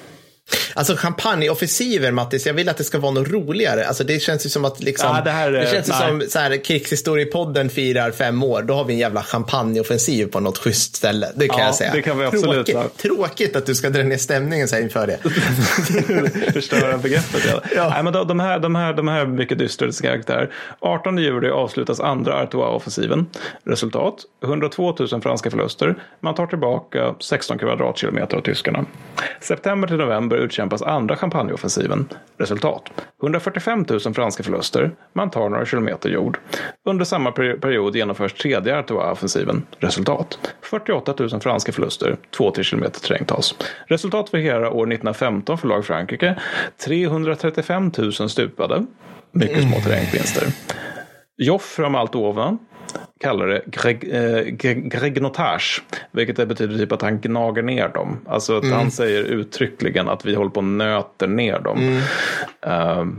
Alltså 0.73 0.95
champagneoffensiver, 0.95 2.11
Mattis, 2.11 2.45
jag 2.45 2.53
vill 2.53 2.69
att 2.69 2.77
det 2.77 2.83
ska 2.83 2.99
vara 2.99 3.11
något 3.11 3.27
roligare. 3.27 3.87
Alltså 3.87 4.03
det 4.03 4.19
känns 4.19 4.45
ju 4.45 4.49
som 4.49 4.65
att 4.65 4.79
liksom, 4.79 5.15
ja, 5.15 5.21
det, 5.21 5.31
här, 5.31 5.51
det 5.51 5.71
känns 5.71 5.87
nej. 5.87 5.97
som 6.07 6.23
så 6.29 6.39
här, 6.39 6.63
krigshistoriepodden 6.63 7.69
firar 7.69 8.11
fem 8.11 8.43
år, 8.43 8.61
då 8.61 8.73
har 8.73 8.83
vi 8.83 8.93
en 8.93 8.99
jävla 8.99 9.23
champagneoffensiv 9.23 10.25
på 10.25 10.39
något 10.39 10.57
schysst 10.57 10.95
ställe. 10.95 11.31
Det 11.35 11.47
kan 11.47 11.59
ja, 11.59 11.65
jag 11.65 11.75
säga. 11.75 11.91
Det 11.93 12.01
kan 12.01 12.19
vi 12.19 12.25
absolut 12.25 12.67
tråkigt, 12.67 12.97
tråkigt 12.97 13.55
att 13.55 13.65
du 13.65 13.75
ska 13.75 13.89
dra 13.89 14.03
ner 14.03 14.17
stämningen 14.17 14.67
så 14.67 14.75
här 14.75 14.83
inför 14.83 15.07
det. 15.07 15.17
Förstöra 16.53 16.97
begreppet. 16.97 17.41
Ja. 17.51 17.61
ja. 17.75 17.89
Nej, 17.89 18.03
men 18.03 18.13
de, 18.13 18.27
de, 18.27 18.39
här, 18.39 18.59
de, 18.59 18.75
här, 18.75 18.93
de 18.93 19.07
här 19.07 19.25
mycket 19.25 19.59
dystra 19.59 19.91
karaktär. 20.01 20.53
18 20.79 21.17
juli 21.17 21.49
avslutas 21.49 21.99
andra 21.99 22.45
Artois-offensiven. 22.45 23.25
Resultat 23.63 24.15
102 24.43 24.95
000 24.99 25.21
franska 25.21 25.51
förluster. 25.51 25.95
Man 26.19 26.35
tar 26.35 26.47
tillbaka 26.47 27.15
16 27.19 27.57
kvadratkilometer 27.57 28.37
av 28.37 28.41
tyskarna. 28.41 28.85
September 29.41 29.87
till 29.87 29.97
november 29.97 30.36
november 30.37 30.45
utkämpas 30.45 30.81
andra 30.81 31.15
champagneoffensiven. 31.15 32.07
Resultat 32.37 32.91
145 33.21 33.85
000 33.89 34.13
franska 34.13 34.43
förluster. 34.43 34.91
Man 35.13 35.29
tar 35.29 35.49
några 35.49 35.65
kilometer 35.65 36.09
jord. 36.09 36.39
Under 36.85 37.05
samma 37.05 37.31
period 37.31 37.95
genomförs 37.95 38.33
tredje 38.33 38.79
Artois-offensiven. 38.79 39.63
Resultat 39.79 40.39
48 40.61 41.13
000 41.19 41.41
franska 41.41 41.71
förluster. 41.71 42.17
2-3 42.37 42.63
kilometer 42.63 42.99
terräng 42.99 43.25
tas. 43.25 43.55
Resultat 43.89 44.29
för 44.29 44.37
hela 44.37 44.69
år 44.69 44.87
1915 44.93 45.57
för 45.57 45.67
lag 45.67 45.85
Frankrike 45.85 46.35
335 46.85 47.91
000 47.97 48.29
stupade. 48.29 48.85
Mycket 49.31 49.63
små 49.63 49.79
terrängvinster. 49.81 50.43
Joffre 51.37 51.85
om 51.85 51.95
allt 51.95 52.15
ovan 52.15 52.59
kallar 53.19 53.47
det 53.47 53.61
greg, 53.65 54.09
eh, 54.11 54.41
gregnotage. 54.89 55.83
Vilket 56.11 56.47
betyder 56.47 56.77
typ 56.77 56.91
att 56.91 57.01
han 57.01 57.19
gnager 57.19 57.61
ner 57.61 57.87
dem. 57.87 58.19
Alltså 58.27 58.57
att 58.57 58.63
mm. 58.63 58.77
han 58.77 58.91
säger 58.91 59.23
uttryckligen 59.23 60.09
att 60.09 60.25
vi 60.25 60.35
håller 60.35 60.51
på 60.51 60.57
och 60.57 60.63
nöter 60.63 61.27
ner 61.27 61.59
dem. 61.59 61.77
Mm. 61.77 61.97
Uh, 62.67 63.13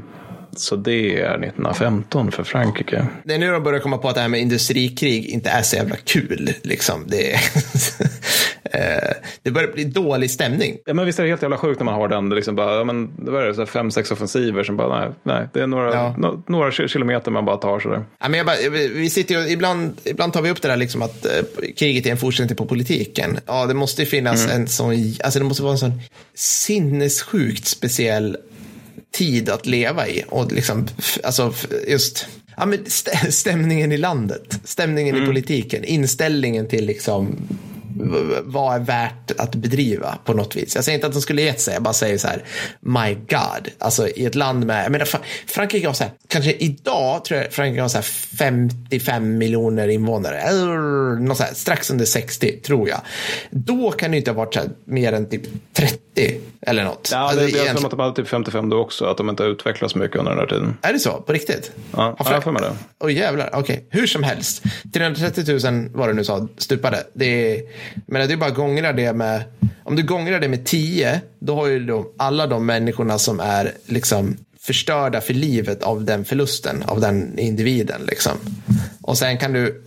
så 0.61 0.77
det 0.77 1.21
är 1.21 1.31
1915 1.31 2.33
för 2.33 2.45
Frankrike. 2.45 3.07
Det 3.25 3.35
är 3.35 3.39
nu 3.39 3.53
de 3.53 3.63
börjar 3.63 3.81
komma 3.81 3.99
på 3.99 4.09
att 4.09 4.15
det 4.15 4.21
här 4.21 4.29
med 4.29 4.41
industrikrig 4.41 5.27
inte 5.27 5.51
är 5.51 5.63
så 5.63 5.77
jävla 5.77 5.97
kul. 5.97 6.53
Liksom. 6.63 7.05
Det, 7.07 7.33
eh, 8.63 9.15
det 9.43 9.51
börjar 9.51 9.73
bli 9.73 9.85
dålig 9.85 10.31
stämning. 10.31 10.77
Ja, 10.87 10.95
men 10.95 11.07
visst 11.07 11.19
är 11.19 11.23
det 11.23 11.29
helt 11.29 11.43
jävla 11.43 11.57
sjukt 11.57 11.81
när 11.81 11.85
man 11.85 11.95
har 11.95 12.09
den. 12.09 12.29
Liksom 12.29 12.57
bara, 12.57 12.75
ja, 12.75 12.85
men, 12.85 13.25
det 13.25 13.31
var 13.31 13.43
det, 13.43 13.55
så 13.55 13.67
fem, 13.67 13.91
sex 13.91 14.11
offensiver 14.11 14.65
som 14.65 14.77
bara, 14.77 15.01
nej, 15.01 15.11
nej 15.23 15.49
det 15.53 15.61
är 15.61 15.67
några, 15.67 15.95
ja. 15.95 16.15
no, 16.19 16.43
några 16.47 16.71
kilometer 16.71 17.31
man 17.31 17.45
bara 17.45 17.57
tar 17.57 17.81
sådär. 17.81 18.05
Ja, 18.21 18.29
men 18.29 18.47
bara, 18.47 18.57
vi 18.95 19.11
sitter 19.11 19.35
ju, 19.35 19.49
ibland, 19.49 20.01
ibland 20.05 20.33
tar 20.33 20.43
vi 20.43 20.51
upp 20.51 20.63
det 20.63 20.69
där 20.69 20.77
liksom 20.77 21.03
att 21.03 21.27
eh, 21.27 21.33
kriget 21.77 22.07
är 22.07 22.11
en 22.11 22.17
fortsättning 22.17 22.57
på 22.57 22.67
politiken. 22.67 23.39
Ja, 23.47 23.67
det 23.67 23.75
måste 23.75 24.07
finnas 24.07 24.45
mm. 24.45 24.57
en 24.57 24.69
sån, 24.69 25.15
alltså 25.25 25.39
det 25.39 25.45
måste 25.45 25.63
vara 25.63 25.73
en 25.73 25.79
sån 25.79 26.01
sinnessjukt 26.35 27.67
speciell 27.67 28.37
tid 29.13 29.49
att 29.49 29.67
leva 29.67 30.09
i. 30.09 30.25
Och 30.29 30.53
liksom, 30.53 30.89
alltså 31.25 31.55
just 31.89 32.27
ja, 32.57 32.67
men 32.67 32.85
stämningen 33.31 33.93
i 33.93 33.97
landet, 33.97 34.61
stämningen 34.65 35.15
mm. 35.15 35.25
i 35.25 35.27
politiken, 35.27 35.85
inställningen 35.85 36.69
till 36.69 36.87
liksom 36.87 37.37
vad 38.43 38.75
är 38.75 38.81
värt 38.81 39.31
att 39.39 39.55
bedriva 39.55 40.19
på 40.25 40.33
något 40.35 40.57
vis. 40.57 40.75
Jag 40.75 40.85
säger 40.85 40.99
inte 40.99 41.07
att 41.07 41.13
de 41.13 41.23
skulle 41.23 41.43
gett 41.43 41.61
sig, 41.61 41.75
jag 41.75 41.83
bara 41.83 41.95
säger 41.95 42.19
så 42.19 42.29
här, 42.29 42.45
my 42.81 43.15
God, 43.15 43.69
alltså 43.79 44.09
i 44.09 44.27
ett 44.27 44.35
land 44.35 44.67
med, 44.67 44.85
jag 44.85 44.93
menar, 44.93 45.09
Frankrike 45.47 45.87
har 45.87 45.95
så 45.95 46.05
här, 46.05 46.13
kanske 46.29 46.53
idag 46.53 47.25
tror 47.25 47.41
jag 47.41 47.53
Frankrike 47.53 47.83
har 47.83 47.89
så 47.89 47.99
här 47.99 48.03
55 48.03 49.39
miljoner 49.39 49.89
invånare, 49.89 50.41
eller 50.41 50.77
något 51.21 51.37
så 51.37 51.43
här, 51.43 51.55
strax 51.55 51.91
under 51.91 52.05
60 52.05 52.53
tror 52.53 52.89
jag. 52.89 53.01
Då 53.51 53.91
kan 53.91 54.11
det 54.11 54.17
inte 54.17 54.31
ha 54.31 54.37
varit 54.37 54.55
så 54.55 54.61
här, 54.61 54.71
mer 54.85 55.13
än 55.13 55.29
typ 55.29 55.43
30 55.73 55.99
eller 56.61 56.85
något. 56.85 57.09
Ja, 57.13 57.19
alltså, 57.19 57.47
det, 57.47 57.59
är 57.59 57.75
som 57.75 57.85
att 57.85 57.91
de 57.91 58.01
hade 58.01 58.15
typ 58.15 58.29
55 58.29 58.69
då 58.69 58.79
också, 58.79 59.05
att 59.05 59.17
de 59.17 59.31
inte 59.31 59.43
har 59.43 59.51
utvecklats 59.51 59.95
mycket 59.95 60.17
under 60.17 60.31
den 60.31 60.41
här 60.41 60.47
tiden. 60.47 60.77
Är 60.83 60.93
det 60.93 60.99
så, 60.99 61.13
på 61.13 61.33
riktigt? 61.33 61.73
Ja, 61.97 62.17
har 62.19 62.33
jag 62.33 62.45
får 62.45 62.53
med 62.53 62.63
det. 62.63 62.73
Åh 63.01 63.07
oh, 63.09 63.13
jävlar, 63.13 63.49
okej, 63.53 63.61
okay. 63.61 64.01
hur 64.01 64.07
som 64.07 64.23
helst. 64.23 64.63
330 64.95 65.71
000 65.71 65.89
var 65.93 66.09
det 66.09 66.15
nu 66.15 66.25
sa, 66.25 66.49
stupade. 66.57 67.05
Det 67.15 67.55
är 67.55 67.63
men 68.07 68.29
det 68.29 68.35
är 68.35 68.37
bara 68.37 68.51
gångra 68.51 68.93
det 68.93 69.13
med, 69.13 69.43
om 69.85 69.97
du 69.97 70.03
gångrar 70.03 70.41
det 70.41 70.49
med 70.49 70.67
tio, 70.67 71.21
då 71.41 71.55
har 71.55 71.67
ju 71.67 71.85
då 71.85 72.13
alla 72.19 72.47
de 72.47 72.67
människorna 72.67 73.19
som 73.19 73.41
är 73.41 73.73
liksom 73.87 74.37
förstörda 74.61 75.21
för 75.21 75.35
livet 75.35 75.83
av 75.83 76.05
den 76.05 76.25
förlusten, 76.25 76.83
av 76.83 77.01
den 77.01 77.39
individen. 77.39 78.01
Liksom. 78.09 78.33
Och 79.03 79.19
sen 79.19 79.39
kan 79.39 79.53
du, 79.53 79.85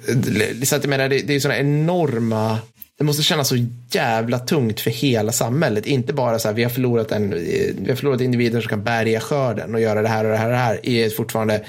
så 0.65 0.75
att 0.75 0.83
jag 0.83 0.89
menar, 0.89 1.09
det, 1.09 1.19
det 1.19 1.35
är 1.35 1.39
sådana 1.39 1.59
enorma 1.59 2.59
det 3.01 3.05
måste 3.05 3.23
kännas 3.23 3.47
så 3.47 3.55
jävla 3.91 4.39
tungt 4.39 4.79
för 4.79 4.91
hela 4.91 5.31
samhället. 5.31 5.85
Inte 5.85 6.13
bara 6.13 6.39
så 6.39 6.47
här, 6.47 6.55
vi 6.55 6.63
har 6.63 6.69
förlorat, 6.69 7.11
en, 7.11 7.29
vi 7.29 7.85
har 7.89 7.95
förlorat 7.95 8.21
individer 8.21 8.61
som 8.61 8.69
kan 8.69 8.83
bärga 8.83 9.19
skörden 9.19 9.75
och 9.75 9.81
göra 9.81 10.01
det 10.01 10.07
här 10.07 10.25
och 10.25 10.31
det 10.31 10.37
här 10.37 10.45
och 10.45 10.51
det 10.51 10.57
här 10.57 10.79
i 10.83 11.03
ett 11.03 11.15
fortfarande 11.15 11.61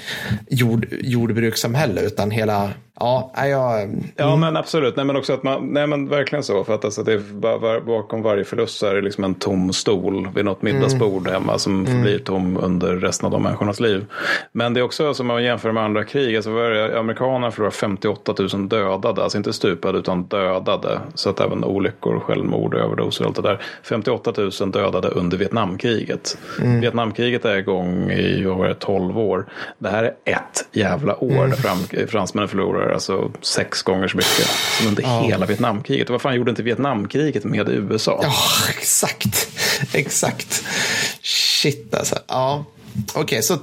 jord, 0.49 0.87
jordbrukssamhälle, 1.01 2.01
utan 2.01 2.31
hela 2.31 2.71
Ja, 2.99 3.31
jag... 3.35 3.81
Mm. 3.81 4.03
ja 4.15 4.35
men 4.35 4.57
absolut. 4.57 4.95
Nej 4.95 5.05
men 5.05 5.15
också 5.15 5.33
att 5.33 5.43
man, 5.43 5.67
nej 5.67 5.87
men 5.87 6.09
verkligen 6.09 6.43
så. 6.43 6.63
För 6.63 6.73
att 6.73 6.85
alltså 6.85 7.03
det 7.03 7.13
är, 7.13 7.79
bakom 7.85 8.21
varje 8.21 8.43
förlust 8.43 8.77
så 8.77 8.85
är 8.85 8.95
det 8.95 9.01
liksom 9.01 9.23
en 9.23 9.35
tom 9.35 9.73
stol 9.73 10.29
vid 10.35 10.45
något 10.45 10.61
middagsbord 10.61 11.27
mm. 11.27 11.33
hemma 11.33 11.57
som 11.57 11.79
mm. 11.79 11.85
förblir 11.85 12.19
tom 12.19 12.57
under 12.57 12.95
resten 12.95 13.25
av 13.25 13.31
de 13.31 13.43
människornas 13.43 13.79
liv. 13.79 14.05
Men 14.51 14.73
det 14.73 14.79
är 14.79 14.83
också 14.83 15.13
som 15.13 15.27
man 15.27 15.43
jämför 15.43 15.71
med 15.71 15.83
andra 15.83 16.03
krig. 16.03 16.35
Alltså 16.35 16.49
amerikanerna 16.99 17.51
förlorar 17.51 17.71
58 17.71 18.35
000 18.53 18.69
dödade, 18.69 19.23
alltså 19.23 19.37
inte 19.37 19.53
stupade 19.53 19.99
utan 19.99 20.23
dödade. 20.23 20.99
Så 21.13 21.29
att 21.29 21.39
även 21.39 21.63
olyckor, 21.63 22.19
självmord, 22.19 22.75
överdoser 22.75 23.23
och 23.23 23.27
allt 23.27 23.35
det 23.35 23.41
där. 23.41 23.61
58 23.83 24.33
000 24.37 24.71
dödade 24.71 25.07
under 25.07 25.37
Vietnamkriget. 25.37 26.37
Mm. 26.61 26.81
Vietnamkriget 26.81 27.45
är 27.45 27.57
igång 27.57 28.11
i 28.11 28.43
vad 28.43 28.67
det, 28.67 28.75
12 28.75 29.19
år. 29.19 29.45
Det 29.77 29.89
här 29.89 30.03
är 30.03 30.33
ett 30.33 30.67
jävla 30.71 31.23
år 31.23 31.31
mm. 31.31 31.49
där 31.49 32.07
fransmännen 32.07 32.49
förlorar 32.49 32.82
alltså 32.89 33.31
sex 33.41 33.81
gånger 33.81 34.07
så 34.07 34.17
mycket 34.17 34.47
som 34.77 34.87
under 34.87 35.03
ja. 35.03 35.21
hela 35.21 35.45
Vietnamkriget. 35.45 36.09
Och 36.09 36.13
vad 36.13 36.21
fan 36.21 36.35
gjorde 36.35 36.49
inte 36.49 36.63
Vietnamkriget 36.63 37.43
med 37.43 37.69
USA? 37.69 38.19
Ja, 38.23 38.33
exakt. 38.69 39.47
Exakt. 39.93 40.63
Shit 41.21 41.93
alltså. 41.93 42.15
Ja, 42.27 42.65
okej, 43.09 43.21
okay, 43.21 43.41
så 43.41 43.57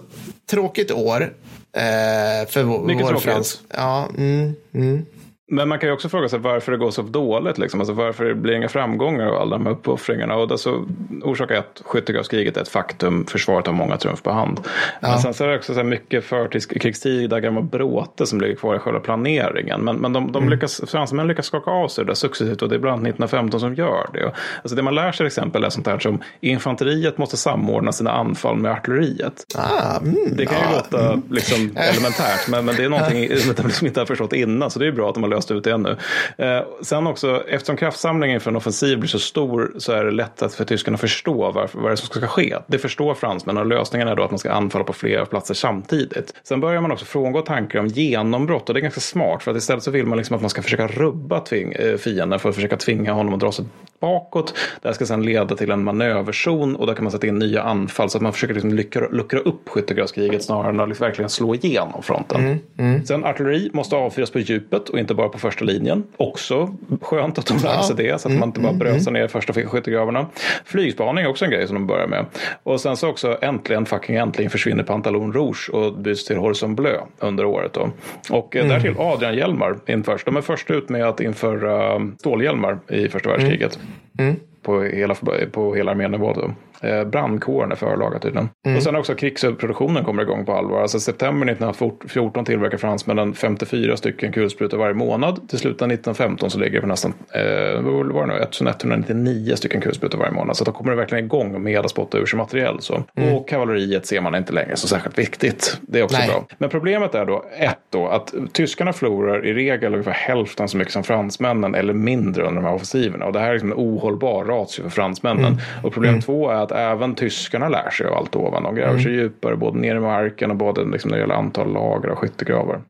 tråkigt 0.50 0.90
år. 0.90 1.34
Eh, 1.72 2.48
för 2.48 2.84
Mycket 2.86 3.06
vår. 3.06 3.16
Frans. 3.16 3.60
Ja, 3.68 4.08
mm, 4.16 4.54
mm. 4.74 5.06
Men 5.52 5.68
man 5.68 5.78
kan 5.78 5.88
ju 5.88 5.92
också 5.92 6.08
fråga 6.08 6.28
sig 6.28 6.38
varför 6.38 6.72
det 6.72 6.78
går 6.78 6.90
så 6.90 7.02
dåligt. 7.02 7.58
Liksom. 7.58 7.80
Alltså 7.80 7.94
varför 7.94 8.24
det 8.24 8.34
blir 8.34 8.54
inga 8.54 8.68
framgångar 8.68 9.26
av 9.26 9.34
alla 9.34 9.56
de 9.56 9.66
här 9.66 9.72
uppoffringarna. 9.72 10.36
Och 10.36 10.50
alltså, 10.50 10.84
orsak 11.22 11.50
ett, 11.50 11.82
skyttegravskriget 11.84 12.56
är 12.56 12.60
ett 12.60 12.68
faktum. 12.68 13.26
Försvaret 13.26 13.66
har 13.66 13.74
många 13.74 13.96
trumf 13.96 14.22
på 14.22 14.30
hand. 14.30 14.60
Ja. 15.00 15.08
Men 15.08 15.18
sen 15.18 15.34
så 15.34 15.44
är 15.44 15.48
det 15.48 15.56
också 15.56 15.74
så 15.74 15.82
mycket 15.82 16.24
förkrigstid, 16.24 17.30
gamla 17.30 17.62
bråte 17.62 18.26
som 18.26 18.40
ligger 18.40 18.54
kvar 18.54 18.76
i 18.76 18.78
själva 18.78 19.00
planeringen. 19.00 19.80
Men, 19.80 19.96
men 19.96 20.12
de, 20.12 20.32
de 20.32 20.38
mm. 20.38 20.50
lyckas, 20.50 20.80
fransmän 20.86 21.26
lyckas 21.26 21.46
skaka 21.46 21.70
av 21.70 21.88
sig 21.88 22.04
det 22.04 22.10
där 22.10 22.14
successivt. 22.14 22.62
Och 22.62 22.68
det 22.68 22.74
är 22.74 22.78
bland 22.78 22.92
annat 22.92 23.08
1915 23.08 23.60
som 23.60 23.74
gör 23.74 24.10
det. 24.12 24.32
Alltså 24.62 24.76
det 24.76 24.82
man 24.82 24.94
lär 24.94 25.12
sig 25.12 25.16
till 25.16 25.26
exempel 25.26 25.64
är 25.64 25.70
sånt 25.70 25.86
här 25.86 25.98
som 25.98 26.22
infanteriet 26.40 27.18
måste 27.18 27.36
samordna 27.36 27.92
sina 27.92 28.10
anfall 28.12 28.56
med 28.56 28.72
artilleriet. 28.72 29.44
Ah, 29.54 29.96
mm, 29.96 30.16
det 30.36 30.46
kan 30.46 30.58
ju 30.58 30.64
ah, 30.64 30.76
låta 30.76 31.06
mm. 31.06 31.22
liksom, 31.30 31.58
elementärt. 31.76 32.48
Men, 32.48 32.64
men 32.64 32.76
det 32.76 32.84
är 32.84 32.88
någonting 32.88 33.36
som 33.36 33.54
de 33.80 33.86
inte 33.86 34.00
har 34.00 34.06
förstått 34.06 34.32
innan. 34.32 34.70
Så 34.70 34.78
det 34.78 34.86
är 34.86 34.92
bra 34.92 35.08
att 35.08 35.14
de 35.14 35.22
har 35.22 35.30
löst 35.30 35.39
ut 35.50 35.64
det 35.64 35.70
ännu. 35.70 35.96
Eh, 36.38 36.60
sen 36.82 37.06
också, 37.06 37.44
eftersom 37.48 37.76
kraftsamlingen 37.76 38.40
för 38.40 38.50
en 38.50 38.56
offensiv 38.56 38.98
blir 38.98 39.08
så 39.08 39.18
stor 39.18 39.72
så 39.78 39.92
är 39.92 40.04
det 40.04 40.10
lätt 40.10 40.42
att 40.42 40.54
för 40.54 40.64
tyskarna 40.64 40.96
förstå 40.96 41.52
varför, 41.52 41.78
vad 41.78 41.90
det 41.90 41.94
är 41.94 41.96
som 41.96 42.06
ska 42.06 42.26
ske. 42.26 42.56
Det 42.66 42.78
förstår 42.78 43.14
fransmännen 43.14 43.62
och 43.62 43.66
lösningen 43.66 44.08
är 44.08 44.16
då 44.16 44.24
att 44.24 44.30
man 44.30 44.38
ska 44.38 44.52
anfalla 44.52 44.84
på 44.84 44.92
flera 44.92 45.26
platser 45.26 45.54
samtidigt. 45.54 46.34
Sen 46.42 46.60
börjar 46.60 46.80
man 46.80 46.92
också 46.92 47.04
frångå 47.04 47.42
tankar 47.42 47.78
om 47.78 47.86
genombrott 47.86 48.68
och 48.68 48.74
det 48.74 48.80
är 48.80 48.82
ganska 48.82 49.00
smart 49.00 49.42
för 49.42 49.50
att 49.50 49.56
istället 49.56 49.82
så 49.82 49.90
vill 49.90 50.06
man 50.06 50.18
liksom 50.18 50.36
att 50.36 50.42
man 50.42 50.50
ska 50.50 50.62
försöka 50.62 50.86
rubba 50.86 51.40
tving, 51.40 51.72
eh, 51.72 51.96
fienden 51.96 52.38
för 52.38 52.48
att 52.48 52.54
försöka 52.54 52.76
tvinga 52.76 53.12
honom 53.12 53.34
att 53.34 53.40
dra 53.40 53.52
sig 53.52 53.64
bakåt. 54.00 54.54
Det 54.82 54.88
här 54.88 54.94
ska 54.94 55.06
sedan 55.06 55.22
leda 55.22 55.56
till 55.56 55.70
en 55.70 55.84
manöverzon 55.84 56.76
och 56.76 56.86
där 56.86 56.94
kan 56.94 57.04
man 57.04 57.12
sätta 57.12 57.26
in 57.26 57.38
nya 57.38 57.62
anfall 57.62 58.10
så 58.10 58.18
att 58.18 58.22
man 58.22 58.32
försöker 58.32 58.54
liksom 58.54 58.74
luckra, 58.74 59.08
luckra 59.08 59.38
upp 59.40 59.68
skyttegravskriget 59.68 60.44
snarare 60.44 60.70
än 60.70 60.80
att 60.80 60.88
liksom 60.88 61.04
verkligen 61.04 61.28
slå 61.28 61.54
igenom 61.54 62.02
fronten. 62.02 62.40
Mm, 62.40 62.58
mm. 62.78 63.06
Sen 63.06 63.24
artilleri 63.24 63.70
måste 63.72 63.96
avfyras 63.96 64.30
på 64.30 64.38
djupet 64.38 64.88
och 64.88 64.98
inte 64.98 65.14
bara 65.14 65.28
på 65.30 65.38
första 65.38 65.64
linjen. 65.64 66.04
Också 66.16 66.74
skönt 67.00 67.38
att 67.38 67.46
de 67.46 67.58
lärde 67.58 67.82
sig 67.82 67.96
det 67.96 68.20
så 68.20 68.28
att 68.28 68.38
man 68.38 68.48
inte 68.48 68.60
bara 68.60 68.72
brösar 68.72 69.10
ner 69.10 69.28
första 69.28 69.52
skyttegravarna. 69.52 70.26
Flygspaning 70.64 71.24
är 71.24 71.28
också 71.28 71.44
en 71.44 71.50
grej 71.50 71.66
som 71.66 71.74
de 71.74 71.86
börjar 71.86 72.06
med. 72.06 72.24
Och 72.62 72.80
sen 72.80 72.96
så 72.96 73.08
också 73.08 73.38
äntligen 73.42 73.86
fucking 73.86 74.16
äntligen 74.16 74.50
försvinner 74.50 74.82
Pantalon 74.82 75.32
Rouge 75.32 75.70
och 75.72 75.98
byts 75.98 76.24
till 76.24 76.36
Horizon 76.36 76.74
Bleu 76.74 76.98
under 77.18 77.44
året. 77.44 77.72
Då. 77.72 77.90
Och 78.30 78.56
mm. 78.56 78.68
därtill 78.68 78.94
Adrian 78.98 79.34
Hjelmar 79.34 79.76
införs. 79.86 80.24
De 80.24 80.36
är 80.36 80.40
först 80.40 80.70
ut 80.70 80.88
med 80.88 81.04
att 81.04 81.20
införa 81.20 82.00
stålhjälmar 82.18 82.78
i 82.88 83.08
första 83.08 83.28
världskriget. 83.28 83.78
Mm. 84.18 84.36
På 84.62 84.82
hela, 84.82 85.14
på 85.52 85.74
hela 85.74 85.90
arménivå. 85.90 86.32
Då. 86.32 86.50
Eh, 86.82 87.04
brandkåren 87.04 87.72
är 87.72 87.76
förlagat 87.76 88.22
tydligen. 88.22 88.48
Mm. 88.66 88.76
Och 88.76 88.82
sen 88.82 88.96
också 88.96 89.14
krigsproduktionen 89.14 90.04
kommer 90.04 90.22
igång 90.22 90.44
på 90.44 90.52
allvar. 90.52 90.82
Alltså 90.82 91.00
september 91.00 91.46
1914 91.46 92.44
tillverkar 92.44 92.78
fransmännen 92.78 93.34
54 93.34 93.96
stycken 93.96 94.32
kulsprutor 94.32 94.78
varje 94.78 94.94
månad. 94.94 95.48
Till 95.48 95.58
slutet 95.58 95.82
av 95.82 95.88
1915 95.88 96.50
så 96.50 96.58
ligger 96.58 96.74
det 96.74 96.80
på 96.80 96.86
nästan 96.86 97.14
eh, 97.34 97.80
vad 97.82 98.12
var 98.12 98.26
det 98.26 98.34
nu? 98.34 98.40
1199 98.40 99.56
stycken 99.56 99.80
kulsprutor 99.80 100.18
varje 100.18 100.32
månad. 100.32 100.56
Så 100.56 100.64
då 100.64 100.72
kommer 100.72 100.90
det 100.90 100.96
verkligen 100.96 101.24
igång 101.24 101.62
med 101.62 101.78
att 101.78 101.90
spotta 101.90 102.18
ur 102.18 102.26
sig 102.26 102.36
materiell. 102.36 102.80
Så. 102.80 103.02
Mm. 103.14 103.34
Och 103.34 103.48
kavalleriet 103.48 104.06
ser 104.06 104.20
man 104.20 104.34
inte 104.34 104.52
längre 104.52 104.76
så 104.76 104.88
särskilt 104.88 105.18
viktigt. 105.18 105.78
Det 105.80 105.98
är 105.98 106.02
också 106.02 106.18
Nej. 106.18 106.28
bra. 106.28 106.46
Men 106.58 106.70
problemet 106.70 107.14
är 107.14 107.24
då 107.24 107.44
ett 107.58 107.78
då 107.90 108.06
att 108.08 108.34
tyskarna 108.52 108.92
förlorar 108.92 109.46
i 109.46 109.54
regel 109.54 109.92
ungefär 109.92 110.12
hälften 110.12 110.68
så 110.68 110.76
mycket 110.76 110.92
som 110.92 111.02
fransmännen 111.02 111.74
eller 111.74 111.92
mindre 111.92 112.42
under 112.42 112.62
de 112.62 112.68
här 112.68 112.74
offensiverna. 112.74 113.26
Och 113.26 113.32
det 113.32 113.40
här 113.40 113.48
är 113.48 113.52
liksom 113.52 113.72
en 113.72 113.78
ohållbar 113.78 114.44
ratio 114.44 114.82
för 114.82 114.90
fransmännen. 114.90 115.44
Mm. 115.44 115.58
Och 115.82 115.92
problem 115.92 116.10
mm. 116.10 116.22
två 116.22 116.50
är 116.50 116.54
att 116.54 116.69
att 116.70 116.76
även 116.76 117.14
tyskarna 117.14 117.68
lär 117.68 117.90
sig 117.90 118.06
av 118.06 118.14
allt 118.14 118.36
ovan. 118.36 118.62
De 118.62 118.74
gräver 118.74 118.90
mm. 118.90 119.02
sig 119.02 119.12
djupare 119.12 119.56
både 119.56 119.78
ner 119.78 119.96
i 119.96 120.00
marken 120.00 120.50
och 120.50 120.56
både 120.56 120.84
liksom 120.84 121.10
när 121.10 121.16
det 121.16 121.20
gäller 121.20 121.34
antal 121.34 121.72
lager 121.72 122.10
och 122.10 122.18
skyttegravar. 122.18 122.80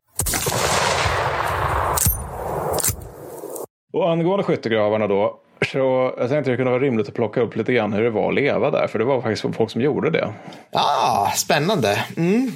Och 3.93 4.11
angående 4.11 4.43
skyttegravarna 4.43 5.07
då. 5.07 5.37
Så 5.71 6.13
jag 6.17 6.29
tänkte 6.29 6.37
att 6.37 6.45
det 6.45 6.55
kunde 6.55 6.71
vara 6.71 6.81
rimligt 6.81 7.07
att 7.07 7.13
plocka 7.13 7.41
upp 7.41 7.55
lite 7.55 7.73
grann 7.73 7.93
hur 7.93 8.03
det 8.03 8.09
var 8.09 8.29
att 8.29 8.35
leva 8.35 8.71
där. 8.71 8.87
För 8.87 8.99
det 8.99 9.05
var 9.05 9.21
faktiskt 9.21 9.55
folk 9.55 9.71
som 9.71 9.81
gjorde 9.81 10.09
det. 10.09 10.33
Ah, 10.71 11.31
spännande. 11.31 12.05
Mm. 12.17 12.51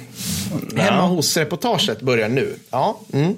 Hemma 0.76 1.02
hos-reportaget 1.02 2.00
börjar 2.00 2.28
nu. 2.28 2.54
Ja. 2.70 2.98
Mm. 3.12 3.34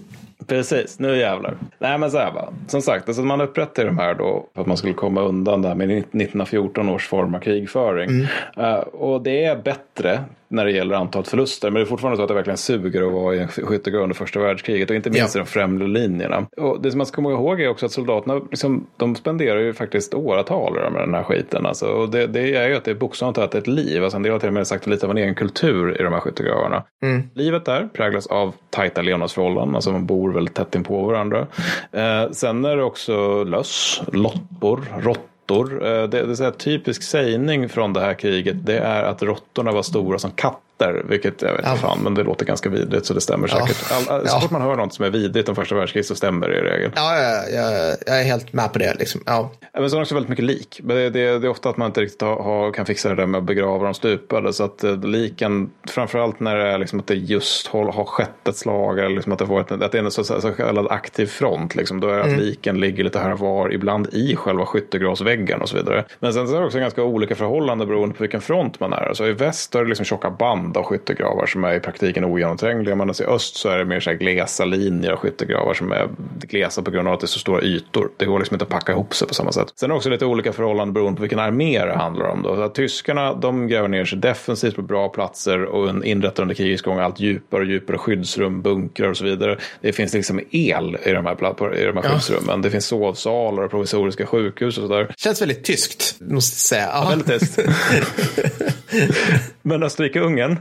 Precis, 0.48 0.98
nu 0.98 1.16
jävlar. 1.16 1.54
Nej 1.78 1.98
men 1.98 2.10
så 2.10 2.18
här 2.18 2.32
va. 2.32 2.48
Som 2.66 2.82
sagt, 2.82 3.08
alltså 3.08 3.22
man 3.22 3.40
upprättade 3.40 3.88
de 3.88 3.98
här 3.98 4.14
då 4.14 4.46
för 4.54 4.60
att 4.60 4.66
man 4.66 4.76
skulle 4.76 4.94
komma 4.94 5.20
undan 5.20 5.62
det 5.62 5.68
här 5.68 5.74
med 5.74 5.90
1914 5.90 6.88
års 6.88 7.08
form 7.08 7.34
av 7.34 7.38
krigföring. 7.38 8.10
Mm. 8.10 8.26
Uh, 8.58 8.78
och 8.78 9.22
det 9.22 9.44
är 9.44 9.56
bättre 9.56 10.20
när 10.48 10.64
det 10.64 10.70
gäller 10.70 10.94
antalet 10.94 11.28
förluster. 11.28 11.70
Men 11.70 11.74
det 11.74 11.80
är 11.80 11.86
fortfarande 11.86 12.16
så 12.16 12.22
att 12.22 12.28
det 12.28 12.34
verkligen 12.34 12.56
suger 12.56 13.06
att 13.06 13.12
vara 13.12 13.34
i 13.34 13.38
en 13.38 13.48
skyttegrav 13.48 14.02
under 14.02 14.16
första 14.16 14.40
världskriget 14.40 14.90
och 14.90 14.96
inte 14.96 15.10
minst 15.10 15.34
ja. 15.34 15.40
i 15.40 15.44
de 15.44 15.50
främre 15.50 15.86
linjerna. 15.86 16.46
Och 16.56 16.82
det 16.82 16.90
som 16.90 16.98
man 16.98 17.06
ska 17.06 17.14
komma 17.14 17.30
ihåg 17.30 17.60
är 17.60 17.68
också 17.68 17.86
att 17.86 17.92
soldaterna 17.92 18.34
liksom, 18.34 18.86
de 18.96 19.14
spenderar 19.14 19.60
ju 19.60 19.72
faktiskt 19.72 20.14
åratal 20.14 20.74
med 20.92 21.02
den 21.02 21.14
här 21.14 21.22
skiten. 21.22 21.66
Alltså. 21.66 21.86
Och 21.86 22.10
det, 22.10 22.26
det 22.26 22.54
är 22.54 22.68
ju 22.68 22.74
att 22.74 22.84
det 22.84 22.90
är 22.90 22.94
bokstavligt 22.94 23.34
talat 23.34 23.54
ett 23.54 23.66
liv. 23.66 24.04
Alltså, 24.04 24.16
en 24.16 24.22
del 24.22 24.32
har 24.32 24.38
till 24.38 24.48
och 24.48 24.54
med 24.54 24.66
sagt 24.66 24.86
lite 24.86 25.06
av 25.06 25.10
en 25.10 25.18
egen 25.18 25.34
kultur 25.34 26.00
i 26.00 26.02
de 26.02 26.12
här 26.12 26.20
skyttegravarna. 26.20 26.84
Mm. 27.02 27.22
Livet 27.34 27.64
där 27.64 27.88
präglas 27.92 28.26
av 28.26 28.54
tajta 28.70 29.02
levnadsförhållanden. 29.02 29.74
Alltså 29.74 29.92
man 29.92 30.06
bor 30.06 30.32
väldigt 30.32 30.54
tätt 30.54 30.74
in 30.74 30.84
på 30.84 31.02
varandra. 31.02 31.46
Eh, 31.92 32.30
sen 32.30 32.64
är 32.64 32.76
det 32.76 32.82
också 32.82 33.44
löss, 33.44 34.02
loppor, 34.12 34.84
råttor 35.00 35.27
råttor. 35.48 35.86
Eh, 35.86 36.08
det, 36.08 36.22
det 36.26 36.40
är 36.40 36.46
en 36.46 36.52
typisk 36.52 37.02
sägning 37.02 37.68
från 37.68 37.92
det 37.92 38.00
här 38.00 38.14
kriget. 38.14 38.66
Det 38.66 38.78
är 38.78 39.02
att 39.02 39.22
råttorna 39.22 39.72
var 39.72 39.82
stora 39.82 40.18
som 40.18 40.30
katter 40.30 40.67
katter, 40.78 41.02
vilket 41.08 41.42
jag 41.42 41.48
vet 41.48 41.58
inte 41.58 41.70
ja. 41.70 41.76
fan, 41.76 41.98
men 42.02 42.14
det 42.14 42.22
låter 42.22 42.46
ganska 42.46 42.68
vidrigt 42.68 43.06
så 43.06 43.14
det 43.14 43.20
stämmer 43.20 43.48
ja. 43.48 43.66
säkert. 43.66 43.92
All, 43.92 44.14
all, 44.14 44.28
så 44.28 44.36
ja. 44.36 44.40
fort 44.40 44.50
man 44.50 44.62
hör 44.62 44.76
något 44.76 44.94
som 44.94 45.04
är 45.04 45.10
vidrigt 45.10 45.48
om 45.48 45.54
första 45.54 45.74
världskriget 45.74 46.06
så 46.06 46.14
stämmer 46.14 46.48
det 46.48 46.58
i 46.58 46.60
regel. 46.60 46.90
Ja, 46.94 47.16
ja, 47.16 47.42
ja, 47.52 47.96
jag 48.06 48.20
är 48.20 48.24
helt 48.24 48.52
med 48.52 48.72
på 48.72 48.78
det. 48.78 48.94
Liksom. 48.98 49.20
Ja. 49.26 49.50
Men 49.72 49.90
så 49.90 49.96
är 49.96 49.98
det 49.98 50.02
också 50.02 50.14
väldigt 50.14 50.30
mycket 50.30 50.44
lik. 50.44 50.80
Det, 50.82 51.10
det, 51.10 51.38
det 51.38 51.46
är 51.46 51.48
ofta 51.48 51.68
att 51.68 51.76
man 51.76 51.86
inte 51.86 52.00
riktigt 52.00 52.22
har, 52.22 52.42
har, 52.42 52.72
kan 52.72 52.86
fixa 52.86 53.08
det 53.08 53.14
där 53.14 53.26
med 53.26 53.38
att 53.38 53.44
begrava 53.44 53.84
de 53.84 53.94
stupade. 53.94 54.52
Så 54.52 54.64
att 54.64 54.84
eh, 54.84 54.96
liken, 54.96 55.70
framförallt 55.88 56.40
när 56.40 56.56
det 56.56 56.68
är 56.68 56.78
liksom 56.78 57.00
att 57.00 57.06
det 57.06 57.14
just 57.14 57.66
har, 57.66 57.92
har 57.92 58.04
skett 58.04 58.48
ett 58.48 58.56
slag 58.56 58.98
eller 58.98 59.08
liksom 59.08 59.32
att, 59.32 59.38
det 59.38 59.46
får 59.46 59.60
ett, 59.60 59.72
att 59.72 59.92
det 59.92 59.98
är 59.98 60.02
en 60.02 60.10
så, 60.10 60.24
så, 60.24 60.40
så 60.40 60.52
kallad 60.52 60.86
aktiv 60.90 61.26
front. 61.26 61.74
Liksom, 61.74 62.00
då 62.00 62.08
är 62.08 62.16
det 62.16 62.22
mm. 62.22 62.34
att 62.34 62.40
liken 62.40 62.80
ligger 62.80 63.04
lite 63.04 63.18
här 63.18 63.32
och 63.32 63.38
var, 63.38 63.72
ibland 63.72 64.08
i 64.12 64.36
själva 64.36 64.66
skyttegravsväggen 64.66 65.60
och 65.60 65.68
så 65.68 65.76
vidare. 65.76 66.04
Men 66.20 66.32
sen 66.32 66.48
så 66.48 66.56
är 66.56 66.60
det 66.60 66.66
också 66.66 66.78
ganska 66.78 67.02
olika 67.02 67.34
förhållanden 67.34 67.88
beroende 67.88 68.14
på 68.14 68.22
vilken 68.22 68.40
front 68.40 68.80
man 68.80 68.92
är. 68.92 69.08
Alltså 69.08 69.26
i 69.26 69.32
väst 69.32 69.74
är 69.74 69.82
det 69.82 69.88
liksom 69.88 70.04
tjocka 70.04 70.30
band 70.30 70.67
av 70.76 70.84
skyttegravar 70.84 71.46
som 71.46 71.64
är 71.64 71.74
i 71.74 71.80
praktiken 71.80 72.24
ogenomträngliga. 72.24 72.94
Men 72.94 73.10
i 73.10 73.24
öst 73.24 73.56
så 73.56 73.68
är 73.68 73.78
det 73.78 73.84
mer 73.84 74.00
så 74.00 74.10
här 74.10 74.16
glesa 74.16 74.64
linjer 74.64 75.12
av 75.12 75.18
skyttegravar 75.18 75.74
som 75.74 75.92
är 75.92 76.08
glesa 76.40 76.82
på 76.82 76.90
grund 76.90 77.08
av 77.08 77.14
att 77.14 77.20
det 77.20 77.24
är 77.24 77.28
så 77.28 77.38
stora 77.38 77.62
ytor. 77.62 78.10
Det 78.16 78.24
går 78.24 78.38
liksom 78.38 78.54
inte 78.54 78.62
att 78.62 78.68
packa 78.68 78.92
ihop 78.92 79.14
sig 79.14 79.28
på 79.28 79.34
samma 79.34 79.52
sätt. 79.52 79.72
Sen 79.76 79.90
är 79.90 79.94
det 79.94 79.96
också 79.96 80.10
lite 80.10 80.26
olika 80.26 80.52
förhållanden 80.52 80.92
beroende 80.92 81.16
på 81.16 81.22
vilken 81.22 81.38
armé 81.38 81.84
det 81.84 81.96
handlar 81.96 82.26
om. 82.26 82.42
Då. 82.42 82.56
Så 82.56 82.62
att 82.62 82.74
tyskarna 82.74 83.34
de 83.34 83.68
gräver 83.68 83.88
ner 83.88 84.04
sig 84.04 84.18
defensivt 84.18 84.76
på 84.76 84.82
bra 84.82 85.08
platser 85.08 85.64
och 85.64 86.04
inrättar 86.06 86.42
under 86.42 86.54
krigets 86.54 86.82
gång 86.82 86.98
allt 86.98 87.20
djupare 87.20 87.60
och 87.60 87.66
djupare 87.66 87.98
skyddsrum, 87.98 88.62
bunkrar 88.62 89.08
och 89.08 89.16
så 89.16 89.24
vidare. 89.24 89.58
Det 89.80 89.92
finns 89.92 90.14
liksom 90.14 90.40
el 90.50 90.96
i 91.04 91.12
de 91.12 91.26
här, 91.26 91.74
i 91.74 91.84
de 91.84 91.96
här 91.96 92.02
skyddsrummen. 92.02 92.62
Det 92.62 92.70
finns 92.70 92.86
sovsalar 92.86 93.62
och 93.62 93.70
provisoriska 93.70 94.26
sjukhus 94.26 94.78
och 94.78 94.88
sådär. 94.88 95.14
Känns 95.16 95.42
väldigt 95.42 95.64
tyskt, 95.64 96.16
måste 96.20 96.54
jag 96.54 96.82
säga. 96.82 96.90
Ja, 96.92 97.08
väldigt 97.08 97.40
tyskt. 97.40 97.58
Men 99.62 99.82
Österrike-Ungern 99.82 100.56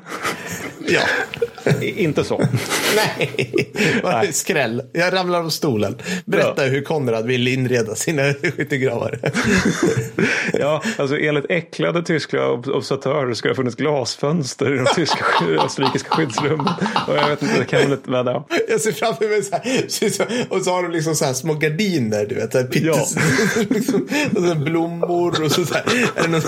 Ja. 0.88 1.02
Inte 1.82 2.24
så. 2.24 2.48
Nej, 2.96 3.64
Nej. 4.04 4.34
skräll. 4.34 4.82
Jag 4.94 5.14
ramlar 5.14 5.40
av 5.40 5.50
stolen. 5.50 5.98
Berätta 6.26 6.66
ja. 6.66 6.72
hur 6.72 6.82
Konrad 6.82 7.26
vill 7.26 7.48
inreda 7.48 7.96
sina 7.96 8.34
skyttegravar. 8.34 9.20
ja, 10.54 10.84
alltså 10.98 11.18
enligt 11.18 11.46
äcklade 11.50 12.04
tyska 12.04 12.50
observatörer 12.50 13.34
ska 13.34 13.48
det 13.48 13.52
ha 13.52 13.56
funnits 13.56 13.76
glasfönster 13.76 14.74
i 14.74 14.78
de 14.78 14.86
tyska 14.96 15.26
österrikiska 15.66 16.10
skyddsrummen. 16.10 16.74
Och 17.08 17.18
jag 17.18 17.30
vet 17.30 17.42
inte, 17.42 17.60
det 17.60 17.66
kan 17.66 17.80
väl 17.80 17.92
inte, 17.92 18.10
men 18.10 18.28
ja. 18.28 18.48
Jag 18.70 18.82
ser 18.82 18.92
framför 18.92 19.30
mig 19.30 19.44
så 19.44 19.56
här, 19.56 20.48
och 20.50 20.62
så 20.62 20.72
har 20.72 20.84
de 20.84 20.92
liksom 20.92 21.16
så 21.16 21.26
här 21.26 21.34
små 21.34 21.54
gardiner, 21.54 22.26
du 22.26 22.36
vet, 22.36 22.52
så 22.52 22.58
här 22.58 22.66
pittes, 22.66 23.16
ja. 23.16 23.64
liksom, 23.70 24.08
och 24.36 24.44
så 24.44 24.56
blommor 24.56 25.44
och 25.44 25.52
så, 25.52 25.66
så 25.66 25.74
här, 25.74 25.84
är 26.16 26.22
det 26.22 26.28
någon 26.28 26.42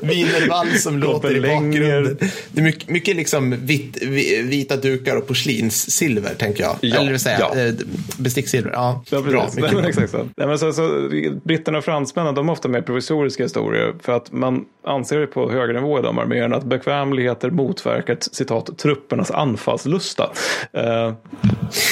wienervall 0.00 0.78
som 0.78 0.98
låter 0.98 1.19
i 1.24 1.40
bakgrunden. 1.40 2.18
Det 2.52 2.60
är 2.60 2.64
mycket, 2.64 2.88
mycket 2.88 3.16
liksom 3.16 3.56
vit, 3.66 4.02
vita 4.42 4.76
dukar 4.76 5.16
och 5.16 5.26
porslinssilver, 5.26 6.34
tänker 6.34 6.62
jag. 6.62 6.76
Ja, 6.80 7.00
Eller 7.00 7.18
säga, 7.18 7.38
ja. 7.40 7.60
Eh, 7.60 7.74
besticksilver. 8.18 8.70
Ja, 8.70 9.04
ja 9.10 9.20
bra. 9.20 9.48
Nej, 9.56 9.72
men, 9.74 9.84
exakt 9.88 10.10
så. 10.10 10.28
Nej, 10.36 10.46
men 10.46 10.58
så, 10.58 10.72
så, 10.72 11.10
britterna 11.44 11.78
och 11.78 11.84
fransmännen, 11.84 12.34
de 12.34 12.48
har 12.48 12.52
ofta 12.52 12.68
mer 12.68 12.82
provisoriska 12.82 13.42
historier. 13.42 13.94
För 14.02 14.12
att 14.12 14.32
man 14.32 14.64
anser 14.86 15.26
på 15.26 15.50
högre 15.50 15.72
nivå 15.72 15.98
i 15.98 16.02
de 16.02 16.18
arméerna 16.18 16.56
att 16.56 16.64
bekvämligheter 16.64 17.50
motverkar 17.50 18.16
citat, 18.20 18.78
truppernas 18.78 19.30
anfallslusta. 19.30 20.30
Uh, 20.76 21.12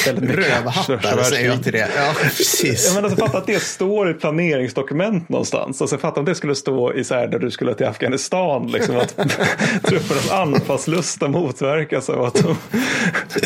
Rövhattar 0.07 1.23
säger 1.23 1.49
jag 1.49 1.63
till 1.63 1.73
det. 1.73 1.89
Ja, 1.97 2.13
precis. 2.21 2.95
Men 2.95 3.05
alltså, 3.05 3.27
fatta 3.27 3.39
att 3.39 3.47
det 3.47 3.63
står 3.63 4.11
i 4.11 4.15
planeringsdokument 4.15 5.29
någonstans. 5.29 5.81
Alltså, 5.81 5.99
fatta 5.99 6.21
om 6.21 6.27
det 6.27 6.35
skulle 6.35 6.55
stå 6.55 6.95
i 6.95 7.05
så 7.05 7.15
här, 7.15 7.29
där 7.29 7.39
du 7.39 7.51
skulle 7.51 7.75
till 7.75 7.87
Afghanistan. 7.87 8.67
Liksom, 8.67 8.97
att 8.97 9.18
truppernas 9.83 10.31
anfallslusta 10.31 11.29
motverkas 11.29 12.11
av 12.11 12.25
att 12.25 12.35
de 12.35 12.57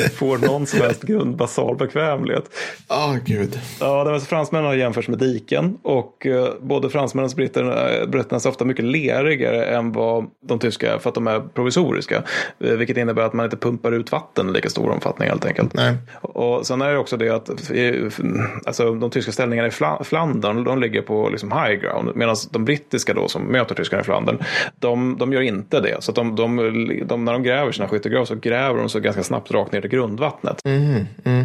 får 0.08 0.38
någon 0.38 0.66
som 0.66 0.80
helst 0.80 1.02
grund 1.02 1.36
basal 1.36 1.76
bekvämlighet. 1.76 2.44
Ja, 2.88 3.10
oh, 3.10 3.16
gud. 3.24 3.60
Ja, 3.80 4.04
det 4.04 4.10
var 4.10 4.18
fransmännen 4.18 4.66
har 4.66 4.74
jämförts 4.74 5.08
med 5.08 5.18
diken 5.18 5.78
och 5.82 6.26
uh, 6.26 6.48
både 6.60 6.90
fransmännen 6.90 7.30
och 7.30 7.36
britterna, 7.36 8.06
britterna 8.06 8.40
är 8.44 8.48
ofta 8.48 8.64
mycket 8.64 8.84
lerigare 8.84 9.64
än 9.64 9.92
vad 9.92 10.26
de 10.44 10.58
tyska 10.58 10.94
är 10.94 10.98
för 10.98 11.08
att 11.08 11.14
de 11.14 11.26
är 11.26 11.40
provisoriska. 11.40 12.22
Uh, 12.64 12.72
vilket 12.72 12.96
innebär 12.96 13.22
att 13.22 13.32
man 13.32 13.44
inte 13.44 13.56
pumpar 13.56 13.92
ut 13.92 14.12
vatten 14.12 14.48
i 14.48 14.52
lika 14.52 14.70
stor 14.70 14.90
omfattning 14.90 15.28
helt 15.28 15.44
enkelt. 15.44 15.74
Nej. 15.74 15.96
Och 16.20 16.66
sen 16.66 16.82
är 16.82 16.92
det 16.92 16.98
också 16.98 17.16
det 17.16 17.30
att 17.30 17.50
alltså, 18.66 18.94
de 18.94 19.10
tyska 19.10 19.32
ställningarna 19.32 19.68
i 19.68 20.04
Flandern 20.04 20.64
de 20.64 20.80
ligger 20.80 21.02
på 21.02 21.28
liksom 21.28 21.52
high 21.52 21.80
ground 21.80 22.16
medan 22.16 22.36
de 22.50 22.64
brittiska 22.64 23.14
då 23.14 23.28
som 23.28 23.42
möter 23.42 23.74
tyskarna 23.74 24.00
i 24.00 24.04
Flandern 24.04 24.38
de, 24.78 25.16
de 25.18 25.32
gör 25.32 25.40
inte 25.40 25.61
det. 25.70 25.96
Så 26.00 26.12
de, 26.12 26.36
de, 26.36 26.56
de, 27.06 27.24
när 27.24 27.32
de 27.32 27.42
gräver 27.42 27.72
sina 27.72 27.88
skyttegravar 27.88 28.24
så 28.24 28.34
gräver 28.34 28.78
de 28.78 28.88
så 28.88 29.00
ganska 29.00 29.22
snabbt 29.22 29.50
rakt 29.50 29.72
ner 29.72 29.80
till 29.80 29.90
grundvattnet. 29.90 30.60
Mm, 30.64 31.06
mm. 31.24 31.44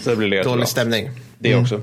Så 0.00 0.10
det 0.10 0.16
blir 0.16 0.44
Dålig 0.44 0.68
stämning. 0.68 1.10
Det 1.38 1.52
mm. 1.52 1.62
också. 1.62 1.80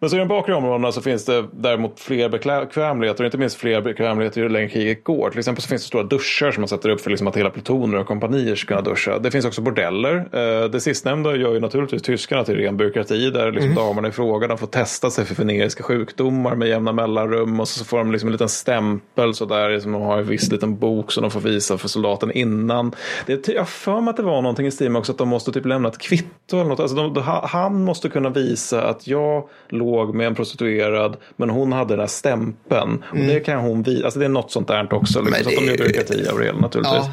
Men 0.00 0.10
så 0.10 0.16
i 0.16 0.18
de 0.18 0.28
bakre 0.28 0.54
områdena 0.54 0.92
så 0.92 1.00
finns 1.00 1.24
det 1.24 1.44
däremot 1.52 2.00
fler 2.00 2.28
bekvämligheter, 2.28 3.24
inte 3.24 3.38
minst 3.38 3.56
fler 3.56 3.80
bekvämligheter 3.80 4.40
ju 4.40 4.48
längre 4.48 4.68
kriget 4.68 5.04
går. 5.04 5.30
Till 5.30 5.38
exempel 5.38 5.62
så 5.62 5.68
finns 5.68 5.82
det 5.82 5.86
stora 5.86 6.02
duschar 6.02 6.50
som 6.50 6.60
man 6.60 6.68
sätter 6.68 6.88
upp 6.88 7.00
för 7.00 7.10
liksom 7.10 7.26
att 7.26 7.36
hela 7.36 7.50
plutoner 7.50 7.98
och 7.98 8.06
kompanier 8.06 8.54
ska 8.54 8.68
kunna 8.68 8.90
duscha. 8.90 9.18
Det 9.18 9.30
finns 9.30 9.44
också 9.44 9.62
bordeller. 9.62 10.16
Eh, 10.16 10.70
det 10.70 10.80
sistnämnda 10.80 11.36
gör 11.36 11.54
ju 11.54 11.60
naturligtvis 11.60 12.02
tyskarna 12.02 12.44
till 12.44 12.56
ren 12.56 12.76
byråkrati 12.76 13.30
där 13.30 13.52
liksom 13.52 13.70
mm. 13.70 13.84
damerna 13.84 14.08
i 14.08 14.12
fråga 14.12 14.46
de 14.46 14.58
får 14.58 14.66
testa 14.66 15.10
sig 15.10 15.24
för 15.24 15.34
veneriska 15.34 15.82
sjukdomar 15.82 16.54
med 16.54 16.68
jämna 16.68 16.92
mellanrum 16.92 17.60
och 17.60 17.68
så 17.68 17.84
får 17.84 17.98
de 17.98 18.12
liksom 18.12 18.28
en 18.28 18.32
liten 18.32 18.48
stämpel 18.48 19.34
så 19.34 19.44
där 19.44 19.80
som 19.80 19.92
de 19.92 20.02
har 20.02 20.18
en 20.18 20.26
viss 20.26 20.52
liten 20.52 20.78
bok 20.78 21.12
som 21.12 21.22
de 21.22 21.30
får 21.30 21.40
visa 21.40 21.78
för 21.78 21.88
soldaten 21.88 22.32
innan. 22.32 22.94
Det, 23.26 23.48
jag 23.48 23.60
har 23.60 23.64
för 23.64 24.00
mig 24.00 24.10
att 24.10 24.16
det 24.16 24.22
var 24.22 24.42
någonting 24.42 24.66
i 24.66 24.70
stil 24.70 24.90
med 24.90 24.98
också 24.98 25.12
att 25.12 25.18
de 25.18 25.28
måste 25.28 25.52
typ 25.52 25.66
lämna 25.66 25.88
ett 25.88 25.98
kvitto 25.98 26.56
eller 26.56 26.64
något. 26.64 26.80
Alltså 26.80 26.96
de, 26.96 27.22
han 27.42 27.84
måste 27.84 28.08
kunna 28.08 28.30
visa 28.30 28.67
bevisa 28.70 28.88
att 28.88 29.06
jag 29.06 29.48
låg 29.68 30.14
med 30.14 30.26
en 30.26 30.34
prostituerad 30.34 31.16
men 31.36 31.50
hon 31.50 31.72
hade 31.72 31.92
den 31.92 32.00
här 32.00 32.06
stämpeln. 32.06 33.04
Och 33.10 33.16
det 33.16 33.40
kan 33.40 33.60
hon 33.60 33.82
visa. 33.82 34.04
Alltså 34.04 34.18
det 34.20 34.24
är 34.24 34.28
något 34.28 34.50
sånt 34.52 34.68
där 34.68 34.94
också. 34.94 35.20
Liksom, 35.20 35.24
Men 35.30 35.42
så 35.44 35.48
att 35.50 35.54
de 35.56 35.60
det- 35.66 35.70
gör 35.72 35.76
byråkrati 35.78 36.28
av 36.28 36.38
det 36.38 36.44
hela 36.44 36.58
naturligtvis. 36.58 36.98
Ja. 37.04 37.12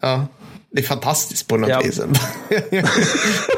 ja. 0.00 0.26
Det 0.70 0.80
är 0.80 0.84
fantastiskt 0.86 1.48
på 1.48 1.56
något 1.56 1.68
Ja. 1.70 1.80
vis. 1.84 2.00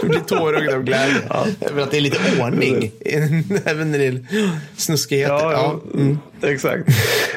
Du 0.02 0.08
blir 0.08 0.20
tårögd 0.20 0.72
av 0.74 0.82
glädje. 0.82 1.16
Över 1.60 1.82
att 1.82 1.90
det 1.90 1.96
är 1.96 2.00
lite 2.00 2.18
ordning. 2.42 2.90
Även 3.64 3.90
när 3.92 3.98
det 3.98 4.06
är 4.06 4.26
snuskigheter. 4.76 5.34
Ja, 5.34 5.52
Ja, 5.52 5.80
ja. 5.92 5.98
Mm. 6.00 6.18
exakt. 6.42 6.88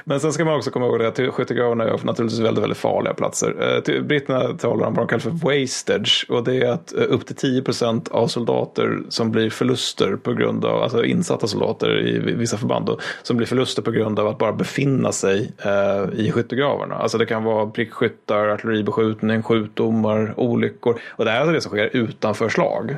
Men 0.03 0.19
sen 0.19 0.33
ska 0.33 0.45
man 0.45 0.55
också 0.55 0.71
komma 0.71 0.85
ihåg 0.85 1.03
att 1.03 1.19
skyttegravarna 1.33 1.83
är 1.83 2.05
naturligtvis 2.05 2.39
väldigt, 2.39 2.63
väldigt 2.63 2.77
farliga 2.77 3.13
platser. 3.13 3.81
Eh, 3.87 4.01
Britterna 4.01 4.53
talar 4.53 4.87
om 4.87 4.93
vad 4.93 5.07
de 5.07 5.07
kallar 5.07 5.19
för 5.19 5.29
wastage 5.29 6.25
och 6.29 6.43
det 6.43 6.55
är 6.55 6.71
att 6.71 6.93
eh, 6.93 7.03
upp 7.09 7.25
till 7.25 7.35
10 7.35 7.61
procent 7.61 8.07
av 8.07 8.27
soldater 8.27 8.99
som 9.09 9.31
blir 9.31 9.49
förluster 9.49 10.15
på 10.15 10.33
grund 10.33 10.65
av, 10.65 10.83
alltså 10.83 11.03
insatta 11.05 11.47
soldater 11.47 12.07
i 12.07 12.19
vissa 12.19 12.57
förband 12.57 12.85
då, 12.85 12.99
som 13.23 13.37
blir 13.37 13.47
förluster 13.47 13.81
på 13.81 13.91
grund 13.91 14.19
av 14.19 14.27
att 14.27 14.37
bara 14.37 14.53
befinna 14.53 15.11
sig 15.11 15.51
eh, 15.65 16.19
i 16.19 16.31
skyttegravarna. 16.31 16.95
Alltså 16.95 17.17
det 17.17 17.25
kan 17.25 17.43
vara 17.43 17.67
prickskyttar, 17.67 18.47
artilleribeskjutning, 18.47 19.43
skjutdomar, 19.43 20.33
olyckor 20.37 20.99
och 21.09 21.25
det 21.25 21.31
här 21.31 21.47
är 21.47 21.53
det 21.53 21.61
som 21.61 21.69
sker 21.69 21.89
utanför 21.95 22.49
slag. 22.49 22.95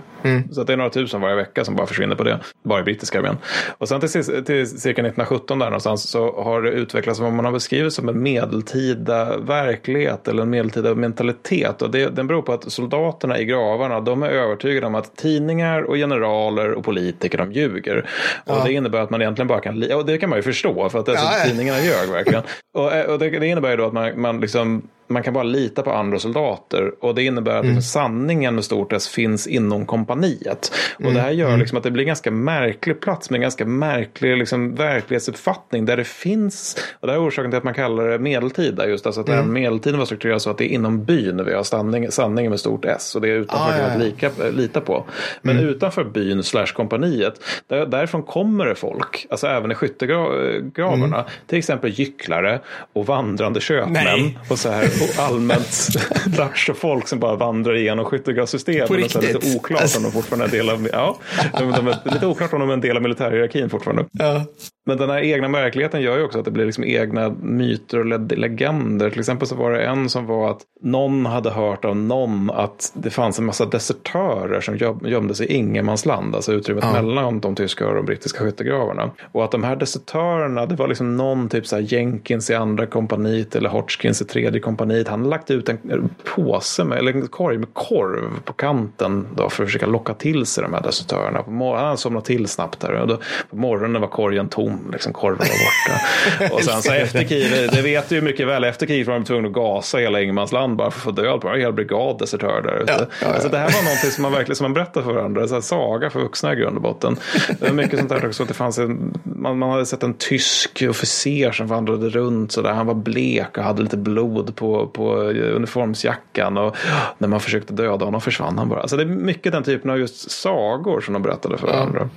Så 0.51 0.61
att 0.61 0.67
det 0.67 0.73
är 0.73 0.77
några 0.77 0.89
tusen 0.89 1.21
varje 1.21 1.35
vecka 1.35 1.65
som 1.65 1.75
bara 1.75 1.87
försvinner 1.87 2.15
på 2.15 2.23
det, 2.23 2.39
bara 2.63 2.79
i 2.79 2.83
brittiska 2.83 3.19
armén. 3.19 3.37
Och 3.77 3.87
sen 3.87 4.01
till, 4.01 4.09
till 4.23 4.67
cirka 4.67 5.01
1917 5.01 5.59
där 5.59 5.65
någonstans 5.65 5.90
så 5.97 6.41
har 6.43 6.61
det 6.61 6.69
utvecklats 6.69 7.19
vad 7.19 7.33
man 7.33 7.45
har 7.45 7.51
beskrivit 7.51 7.93
som 7.93 8.09
en 8.09 8.23
medeltida 8.23 9.37
verklighet 9.37 10.27
eller 10.27 10.41
en 10.41 10.49
medeltida 10.49 10.95
mentalitet. 10.95 11.81
Och 11.81 11.91
det, 11.91 12.15
den 12.15 12.27
beror 12.27 12.41
på 12.41 12.53
att 12.53 12.71
soldaterna 12.71 13.39
i 13.39 13.45
gravarna 13.45 13.99
de 13.99 14.23
är 14.23 14.29
övertygade 14.29 14.87
om 14.87 14.95
att 14.95 15.15
tidningar 15.15 15.81
och 15.81 15.95
generaler 15.95 16.71
och 16.71 16.83
politiker 16.83 17.37
de 17.37 17.51
ljuger. 17.51 18.09
Och 18.45 18.65
det 18.65 18.73
innebär 18.73 18.99
att 18.99 19.09
man 19.09 19.21
egentligen 19.21 19.47
bara 19.47 19.59
kan, 19.59 19.91
och 19.93 20.05
det 20.05 20.17
kan 20.17 20.29
man 20.29 20.39
ju 20.39 20.43
förstå 20.43 20.89
för 20.89 20.99
att 20.99 21.09
alltså, 21.09 21.25
Ja, 21.25 21.37
ja. 21.37 21.49
tidningarna 21.49 21.79
ljög 21.79 22.09
verkligen. 22.09 22.43
Och, 22.73 22.93
eh, 22.93 23.05
och 23.05 23.19
det, 23.19 23.29
det 23.29 23.47
innebär 23.47 23.69
ju 23.69 23.77
då 23.77 23.85
att 23.85 23.93
man, 23.93 24.21
man 24.21 24.41
liksom 24.41 24.81
man 25.11 25.23
kan 25.23 25.33
bara 25.33 25.43
lita 25.43 25.81
på 25.81 25.91
andra 25.91 26.19
soldater. 26.19 26.91
Och 26.99 27.15
det 27.15 27.23
innebär 27.23 27.55
att 27.55 27.65
liksom 27.65 27.81
sanningen 27.81 28.55
med 28.55 28.63
stort 28.63 28.93
S 28.93 29.07
finns 29.07 29.47
inom 29.47 29.85
kompaniet. 29.85 30.71
Och 31.03 31.13
det 31.13 31.21
här 31.21 31.31
gör 31.31 31.57
liksom 31.57 31.77
att 31.77 31.83
det 31.83 31.91
blir 31.91 32.03
en 32.03 32.07
ganska 32.07 32.31
märklig 32.31 33.01
plats 33.01 33.29
med 33.29 33.37
en 33.37 33.41
ganska 33.41 33.65
märklig 33.65 34.37
liksom 34.37 34.75
verklighetsuppfattning 34.75 35.85
där 35.85 35.97
det 35.97 36.03
finns, 36.03 36.77
och 36.99 37.07
det 37.07 37.13
här 37.13 37.19
är 37.19 37.27
orsaken 37.27 37.51
till 37.51 37.57
att 37.57 37.63
man 37.63 37.73
kallar 37.73 38.07
det 38.07 38.19
medeltida 38.19 38.87
just, 38.87 39.05
alltså 39.05 39.21
att 39.21 39.27
den 39.27 39.35
här 39.35 39.43
medeltiden 39.43 39.99
var 39.99 40.05
strukturerad 40.05 40.41
så 40.41 40.49
att 40.49 40.57
det 40.57 40.71
är 40.71 40.73
inom 40.73 41.03
byn 41.03 41.45
vi 41.45 41.53
har 41.53 41.63
sanning, 41.63 42.11
sanningen 42.11 42.49
med 42.49 42.59
stort 42.59 42.85
S. 42.85 43.15
Och 43.15 43.21
det 43.21 43.29
är 43.29 43.33
utanför 43.33 43.73
Ah, 43.73 43.77
ja, 43.77 43.87
man 43.87 43.99
lika, 43.99 44.29
lita 44.51 44.81
på. 44.81 45.05
Men 45.41 45.59
utanför 45.59 46.03
byn 46.03 46.43
slash 46.43 46.65
kompaniet, 46.65 47.33
där, 47.67 47.85
därifrån 47.85 48.23
kommer 48.23 48.65
det 48.65 48.75
folk, 48.75 49.27
alltså 49.29 49.47
även 49.47 49.71
i 49.71 49.75
skyttegravarna, 49.75 51.25
till 51.47 51.57
exempel 51.57 51.89
gycklare 51.91 52.59
och 52.93 53.05
vandrande 53.05 53.61
köpmän 53.61 54.03
Nej. 54.03 54.37
och 54.49 54.59
så 54.59 54.69
här 54.69 55.00
och 55.01 55.23
allmänt 55.23 55.87
lattjo 56.37 56.73
folk 56.73 57.07
som 57.07 57.19
bara 57.19 57.35
vandrar 57.35 57.75
igenom 57.75 58.05
skyttegravssystemen. 58.05 58.87
På 58.87 58.93
och 58.93 59.11
så 59.11 59.17
är 59.17 59.21
det 59.21 59.27
riktigt? 59.27 59.43
lite 59.43 59.57
oklart 59.57 59.97
om 59.97 60.03
de 60.03 60.11
fortfarande 60.11 60.45
är 60.45 60.49
del 60.49 60.69
av, 60.69 60.89
ja, 60.91 61.17
de, 61.57 61.71
de 61.71 61.87
är 61.87 62.13
lite 62.13 62.27
oklart 62.27 62.53
om 62.53 62.59
de 62.59 62.69
är 62.69 62.73
en 62.73 62.81
del 62.81 62.97
av 62.97 63.03
militärhierarkin 63.03 63.69
fortfarande. 63.69 64.05
Ja. 64.11 64.45
Men 64.85 64.97
den 64.97 65.09
här 65.09 65.21
egna 65.21 65.47
verkligheten 65.47 66.01
gör 66.01 66.17
ju 66.17 66.23
också 66.23 66.39
att 66.39 66.45
det 66.45 66.51
blir 66.51 66.65
liksom 66.65 66.83
egna 66.83 67.29
myter 67.41 67.99
och 67.99 68.05
le- 68.05 68.35
legender. 68.35 69.09
Till 69.09 69.19
exempel 69.19 69.47
så 69.47 69.55
var 69.55 69.71
det 69.71 69.83
en 69.83 70.09
som 70.09 70.25
var 70.25 70.49
att 70.51 70.61
någon 70.81 71.25
hade 71.25 71.49
hört 71.49 71.85
av 71.85 71.95
någon 71.95 72.49
att 72.49 72.91
det 72.95 73.09
fanns 73.09 73.39
en 73.39 73.45
massa 73.45 73.65
desertörer 73.65 74.61
som 74.61 74.75
göm- 74.77 75.07
gömde 75.07 75.35
sig 75.35 75.47
i 75.47 75.53
ingenmansland, 75.53 76.35
alltså 76.35 76.53
utrymmet 76.53 76.93
mellan 76.93 77.39
de 77.39 77.55
tyska 77.55 77.87
och 77.87 77.95
de 77.95 78.05
brittiska 78.05 78.43
skyttegravarna. 78.43 79.09
Och 79.31 79.43
att 79.43 79.51
de 79.51 79.63
här 79.63 79.75
desertörerna, 79.75 80.65
det 80.65 80.75
var 80.75 80.87
liksom 80.87 81.17
någon 81.17 81.49
typ 81.49 81.67
så 81.67 81.75
här 81.75 81.93
Jenkins 81.93 82.49
i 82.49 82.55
andra 82.55 82.85
kompaniet 82.85 83.55
eller 83.55 83.69
Hotchkins 83.69 84.21
i 84.21 84.25
tredje 84.25 84.59
kompaniet. 84.59 85.07
Han 85.07 85.19
hade 85.19 85.29
lagt 85.29 85.51
ut 85.51 85.69
en 85.69 86.09
påse 86.35 86.83
med, 86.83 86.97
eller 86.97 87.13
en 87.13 87.27
korg 87.27 87.57
med 87.57 87.73
korv 87.73 88.29
på 88.45 88.53
kanten 88.53 89.27
då 89.35 89.49
för 89.49 89.63
att 89.63 89.67
försöka 89.69 89.85
locka 89.85 90.13
till 90.13 90.45
sig 90.45 90.63
de 90.63 90.73
här 90.73 90.81
desertörerna. 90.81 91.43
Han 91.77 91.97
somnade 91.97 92.25
till 92.25 92.47
snabbt 92.47 92.79
där 92.79 92.93
och 92.93 93.07
då, 93.07 93.17
på 93.49 93.55
morgonen 93.55 94.01
var 94.01 94.07
korgen 94.07 94.49
tom, 94.49 94.70
liksom 94.91 95.13
korven 95.13 95.37
var 95.37 95.47
borta. 95.47 96.55
Och 96.55 96.63
sen 96.63 96.81
så 96.81 96.91
efter 96.93 97.23
kriget, 97.23 97.71
det 97.71 97.81
vet 97.81 98.09
du 98.09 98.15
ju 98.15 98.21
mycket 98.21 98.47
väl, 98.47 98.63
efter 98.63 98.85
kriget 98.85 99.07
var 99.07 99.13
de 99.13 99.23
tvungna 99.23 99.47
att 99.47 99.53
gasa 99.53 99.97
hela 99.97 100.21
ingenmansland 100.21 100.75
bara 100.77 100.91
för 100.91 100.99
att 100.99 101.03
få 101.03 101.11
död 101.21 101.41
på 101.41 101.47
en 101.47 101.59
hel 101.59 101.73
brigad 101.73 102.19
desertörer 102.19 102.61
där 102.61 102.83
ute. 102.83 102.91
Ja, 102.91 102.99
ja, 102.99 103.07
ja. 103.21 103.27
Alltså 103.27 103.49
det 103.49 103.57
här 103.57 103.65
var 103.65 103.83
någonting 103.83 104.11
som 104.11 104.21
man 104.21 104.31
verkligen 104.31 104.55
som 104.55 104.63
man 104.63 104.73
berättar 104.73 105.01
för 105.01 105.13
varandra, 105.13 105.47
så 105.47 105.53
här 105.53 105.61
saga 105.61 106.09
för 106.09 106.19
vuxna 106.19 106.53
i 106.53 106.55
grund 106.55 106.75
och 106.75 106.81
botten. 106.81 107.17
Det 107.59 107.67
var 107.67 107.73
mycket 107.73 107.99
sånt 107.99 108.09
där 108.09 108.27
också, 108.27 108.43
att 108.43 108.49
det 108.49 108.55
fanns 108.55 108.77
en, 108.77 109.13
man, 109.23 109.57
man 109.57 109.69
hade 109.69 109.85
sett 109.85 110.03
en 110.03 110.13
tysk 110.13 110.83
officer 110.89 111.51
som 111.51 111.67
vandrade 111.67 112.09
runt 112.09 112.51
så 112.51 112.61
där, 112.61 112.73
han 112.73 112.87
var 112.87 112.93
blek 112.93 113.57
och 113.57 113.63
hade 113.63 113.81
lite 113.81 113.97
blod 113.97 114.55
på, 114.55 114.87
på 114.87 115.15
uniformsjackan 115.31 116.57
och 116.57 116.75
när 117.17 117.27
man 117.27 117.39
försökte 117.39 117.73
döda 117.73 118.05
honom 118.05 118.21
försvann 118.21 118.57
han 118.57 118.69
bara. 118.69 118.81
Alltså 118.81 118.97
det 118.97 119.03
är 119.03 119.07
mycket 119.07 119.51
den 119.51 119.63
typen 119.63 119.91
av 119.91 119.99
just 119.99 120.31
sagor 120.31 121.01
som 121.01 121.13
de 121.13 121.21
berättade 121.23 121.57
för 121.57 121.67
varandra. 121.67 122.09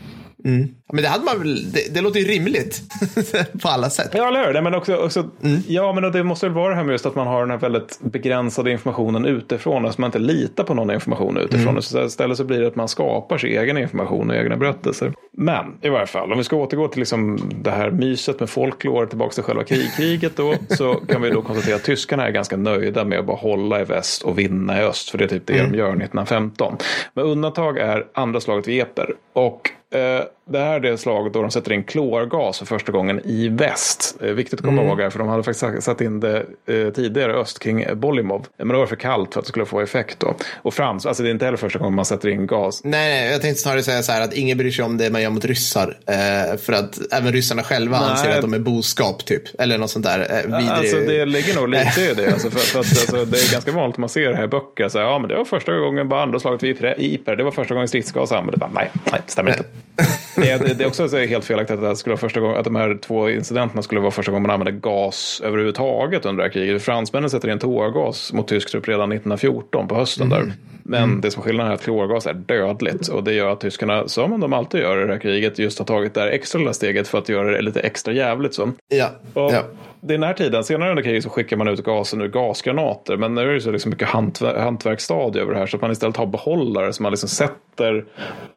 Men 0.93 1.03
det 1.03 1.09
hade 1.09 1.25
man 1.25 1.39
väl, 1.39 1.73
det, 1.73 1.95
det 1.95 2.01
låter 2.01 2.21
ju 2.21 2.27
rimligt 2.27 2.83
på 3.63 3.69
alla 3.69 3.91
sätt. 3.91 4.11
Ja, 4.15 4.29
eller 4.29 4.47
hur? 4.47 4.53
Nej, 4.53 4.63
men 4.63 4.75
också, 4.75 4.97
också, 4.97 5.31
Ja, 5.67 5.93
men 5.93 6.13
det 6.13 6.25
måste 6.25 6.47
väl 6.47 6.55
vara 6.55 6.69
det 6.69 6.77
här 6.77 6.85
med 6.85 6.93
just 6.93 7.07
att 7.07 7.15
man 7.15 7.27
har 7.27 7.41
den 7.41 7.51
här 7.51 7.59
väldigt 7.59 7.99
begränsade 8.01 8.71
informationen 8.71 9.25
utifrån. 9.25 9.85
Alltså 9.85 10.01
man 10.01 10.09
inte 10.09 10.19
litar 10.19 10.65
på 10.65 10.75
någon 10.75 10.91
information 10.91 11.37
utifrån. 11.37 11.83
Så 11.83 12.05
istället 12.05 12.37
så 12.37 12.45
blir 12.45 12.61
det 12.61 12.67
att 12.67 12.77
man 12.77 12.89
skapar 12.89 13.39
sin 13.39 13.51
egen 13.51 13.79
information 13.79 14.31
och 14.31 14.37
egna 14.37 14.57
berättelser. 14.57 15.13
Men 15.37 15.79
i 15.81 15.89
varje 15.89 16.07
fall, 16.07 16.33
om 16.33 16.39
vi 16.39 16.45
ska 16.45 16.57
återgå 16.57 16.89
till 16.89 16.99
liksom 16.99 17.41
det 17.63 17.71
här 17.71 17.91
myset 17.91 18.41
med 18.41 18.51
folklore 18.51 19.07
tillbaka 19.07 19.33
till 19.33 19.43
själva 19.43 19.65
krig, 19.65 19.91
kriget 19.97 20.37
då. 20.37 20.55
Så 20.69 20.95
kan 20.95 21.23
vi 21.23 21.31
då 21.31 21.43
konstatera 21.43 21.77
att 21.77 21.85
tyskarna 21.85 22.27
är 22.27 22.31
ganska 22.31 22.57
nöjda 22.57 23.05
med 23.05 23.19
att 23.19 23.27
bara 23.27 23.37
hålla 23.37 23.81
i 23.81 23.85
väst 23.85 24.23
och 24.23 24.39
vinna 24.39 24.81
i 24.81 24.85
öst. 24.85 25.11
För 25.11 25.19
det 25.19 25.25
är 25.25 25.29
typ 25.29 25.47
det 25.47 25.53
de 25.53 25.75
gör 25.75 25.89
1915. 25.89 26.77
Men 27.15 27.25
undantag 27.25 27.79
är 27.79 28.07
andra 28.15 28.41
slaget 28.41 28.69
vid 28.69 28.83
Eper. 28.83 29.15
Och 29.33 29.71
uh, 29.95 30.29
det 30.47 30.59
här 30.59 30.75
är 30.75 30.81
det 30.81 30.99
slaget 30.99 31.33
då 31.33 31.43
de 31.43 31.51
sätter 31.51 31.73
in 31.73 31.85
klorgas 31.85 32.59
för 32.59 32.67
första 32.67 32.93
gången 32.93 33.21
i 33.25 33.49
väst. 33.49 34.17
Eh, 34.21 34.29
viktigt 34.29 34.61
att 34.61 34.65
komma 34.65 34.83
ihåg 34.83 35.01
här, 35.01 35.11
för 35.11 35.19
de 35.19 35.29
hade 35.29 35.43
faktiskt 35.43 35.83
satt 35.83 36.01
in 36.01 36.21
det 36.21 36.47
eh, 36.67 36.93
tidigare 36.93 37.33
öst 37.33 37.59
kring 37.59 37.87
Bolimov. 37.95 38.47
Men 38.59 38.69
det 38.69 38.75
var 38.75 38.87
för 38.87 38.97
kallt 38.97 39.33
för 39.33 39.41
att 39.41 39.47
det 39.47 39.49
skulle 39.49 39.67
få 39.67 39.81
effekt 39.81 40.21
då. 40.21 40.35
Och 40.63 40.75
Frans, 40.75 41.07
alltså 41.07 41.23
det 41.23 41.29
är 41.29 41.31
inte 41.31 41.45
heller 41.45 41.59
första 41.59 41.79
gången 41.79 41.95
man 41.95 42.05
sätter 42.05 42.29
in 42.29 42.47
gas. 42.47 42.81
Nej, 42.85 43.21
nej, 43.21 43.33
jag 43.33 43.43
tänkte 43.43 43.63
snarare 43.63 43.83
säga 43.83 44.03
så 44.03 44.13
här 44.13 44.21
att 44.21 44.35
ingen 44.35 44.59
bryr 44.59 44.71
sig 44.71 44.85
om 44.85 44.97
det 44.97 45.11
man 45.11 45.23
gör 45.23 45.31
mot 45.31 45.45
ryssar. 45.45 45.99
Eh, 46.07 46.57
för 46.57 46.73
att 46.73 47.13
även 47.13 47.33
ryssarna 47.33 47.63
själva 47.63 48.01
Nej. 48.01 48.11
anser 48.11 48.31
att 48.31 48.41
de 48.41 48.55
är 48.55 48.59
boskap, 48.59 49.25
typ. 49.25 49.61
Eller 49.61 49.79
något 49.79 49.91
sånt 49.91 50.05
där. 50.05 50.19
Eh, 50.21 50.37
vidrig... 50.37 50.69
Alltså 50.69 50.97
det 50.97 51.25
ligger 51.25 51.55
nog 51.55 51.69
lite 51.69 52.01
i 52.01 52.15
det. 52.15 52.25
Alltså, 52.35 52.51
för, 52.51 52.59
för 52.59 52.81
att, 52.81 52.87
alltså, 52.87 53.25
det 53.25 53.39
är 53.39 53.53
ganska 53.53 53.73
vanligt 53.73 53.95
att 53.95 53.99
man 53.99 54.09
ser 54.09 54.29
det 54.29 54.37
här 54.37 54.45
i 54.45 54.49
böcker. 54.49 54.89
Så 54.89 54.99
här, 54.99 55.07
ja, 55.07 55.19
men 55.19 55.29
det 55.29 55.37
var 55.37 55.45
första 55.45 55.79
gången 55.79 56.09
på 56.09 56.17
andra 56.17 56.41
slaget 56.41 56.63
vid 56.63 56.77
Ypres-. 56.99 57.37
Det 57.37 57.45
var 57.45 57.51
första 57.51 57.75
gången 57.75 57.89
stridsgas 57.89 58.33
användes. 58.33 58.71
Nej, 58.75 58.91
nej, 59.13 59.21
stämmer 59.27 59.51
inte. 59.51 59.65
Det 60.37 60.51
är, 60.51 60.75
det 60.75 60.85
är 60.85 60.87
också 60.87 61.17
helt 61.17 61.45
felaktigt 61.45 61.79
att, 61.79 61.83
det 61.83 61.97
skulle 61.97 62.13
vara 62.13 62.21
första 62.21 62.41
gången, 62.41 62.57
att 62.57 62.65
de 62.65 62.77
här 62.77 62.99
två 63.03 63.31
incidenterna 63.31 63.83
skulle 63.83 64.01
vara 64.01 64.11
första 64.11 64.33
gången 64.33 64.43
man 64.43 64.51
använde 64.51 64.73
gas 64.73 65.43
överhuvudtaget 65.45 66.27
under 66.27 66.43
det 66.43 66.49
här 66.49 66.53
kriget. 66.53 66.83
Fransmännen 66.83 67.31
sätter 67.31 67.49
in 67.49 67.59
tårgas 67.59 68.33
mot 68.33 68.49
tysk 68.49 68.71
trupp 68.71 68.89
redan 68.89 69.13
1914 69.13 69.89
på 69.89 69.95
hösten 69.95 70.29
där. 70.29 70.41
Mm. 70.41 70.53
Men 70.87 71.21
det 71.21 71.31
som 71.31 71.43
är 71.43 71.45
skillnaden 71.45 71.71
är 71.73 71.75
att 71.75 71.83
klorgas 71.83 72.27
är 72.27 72.35
dödligt 72.35 73.09
och 73.09 73.25
det 73.25 73.33
gör 73.33 73.49
att 73.51 73.61
tyskarna, 73.61 74.09
som 74.09 74.41
de 74.41 74.53
alltid 74.53 74.81
gör 74.81 75.03
i 75.05 75.07
det 75.07 75.13
här 75.13 75.21
kriget, 75.21 75.59
just 75.59 75.79
har 75.79 75.87
tagit 75.87 76.15
det 76.15 76.21
här 76.21 76.29
extra 76.29 76.59
lilla 76.59 76.73
steget 76.73 77.09
för 77.09 77.19
att 77.19 77.29
göra 77.29 77.51
det 77.51 77.63
lite 77.63 77.81
extra 77.81 78.13
jävligt. 78.13 78.55
Så. 78.55 78.73
Ja, 78.89 79.09
Och 79.35 79.53
ja. 79.55 79.63
Den 80.07 80.23
här 80.23 80.35
tiden, 80.35 80.65
senare 80.65 80.91
under 80.91 81.03
kriget 81.03 81.23
så 81.25 81.31
skickar 81.31 81.57
man 81.57 81.69
ut 81.69 81.85
gasen 81.85 82.21
ur 82.21 82.29
gasgranater. 82.29 83.17
Men 83.17 83.35
nu 83.35 83.41
är 83.41 83.55
det 83.55 83.61
så 83.61 83.71
liksom 83.71 83.91
mycket 83.91 84.09
hantver- 84.09 84.59
hantverksstadie 84.61 85.43
över 85.43 85.53
det 85.53 85.59
här. 85.59 85.67
Så 85.67 85.77
att 85.77 85.83
man 85.83 85.91
istället 85.93 86.17
har 86.17 86.27
behållare 86.27 86.93
som 86.93 87.03
man 87.03 87.13
liksom 87.13 87.29
sätter 87.29 88.05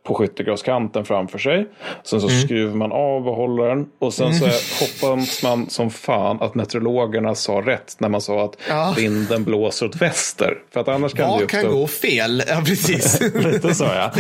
på 0.08 0.14
skyttegaskanten 0.14 1.06
framför 1.06 1.38
sig. 1.38 1.68
Sen 2.04 2.22
så 2.22 2.30
skruvar 2.30 2.76
man 2.76 2.92
av 2.92 3.24
behållaren. 3.24 3.86
Och 4.00 4.14
sen 4.14 4.34
så 4.34 4.46
hoppas 4.46 5.44
man 5.44 5.70
som 5.70 5.90
fan 5.90 6.38
att 6.42 6.56
meteorologerna 6.56 7.36
sa 7.36 7.54
rätt 7.66 7.96
när 8.00 8.10
man 8.10 8.22
sa 8.22 8.46
att 8.46 8.58
Ja. 8.70 8.94
vinden 8.98 9.44
blåser 9.44 9.86
åt 9.86 9.96
väster. 10.02 10.58
För 10.74 10.80
att 10.80 10.88
annars 10.88 11.14
kan 11.14 11.26
det 11.30 11.40
Vad 11.40 11.50
kan 11.50 11.60
uppstå... 11.66 11.80
gå 11.80 11.88
fel? 11.88 12.17
Ja, 12.18 12.62
precis. 12.66 13.22
Lite 13.36 13.74
så 13.74 13.84
ja. 13.84 14.12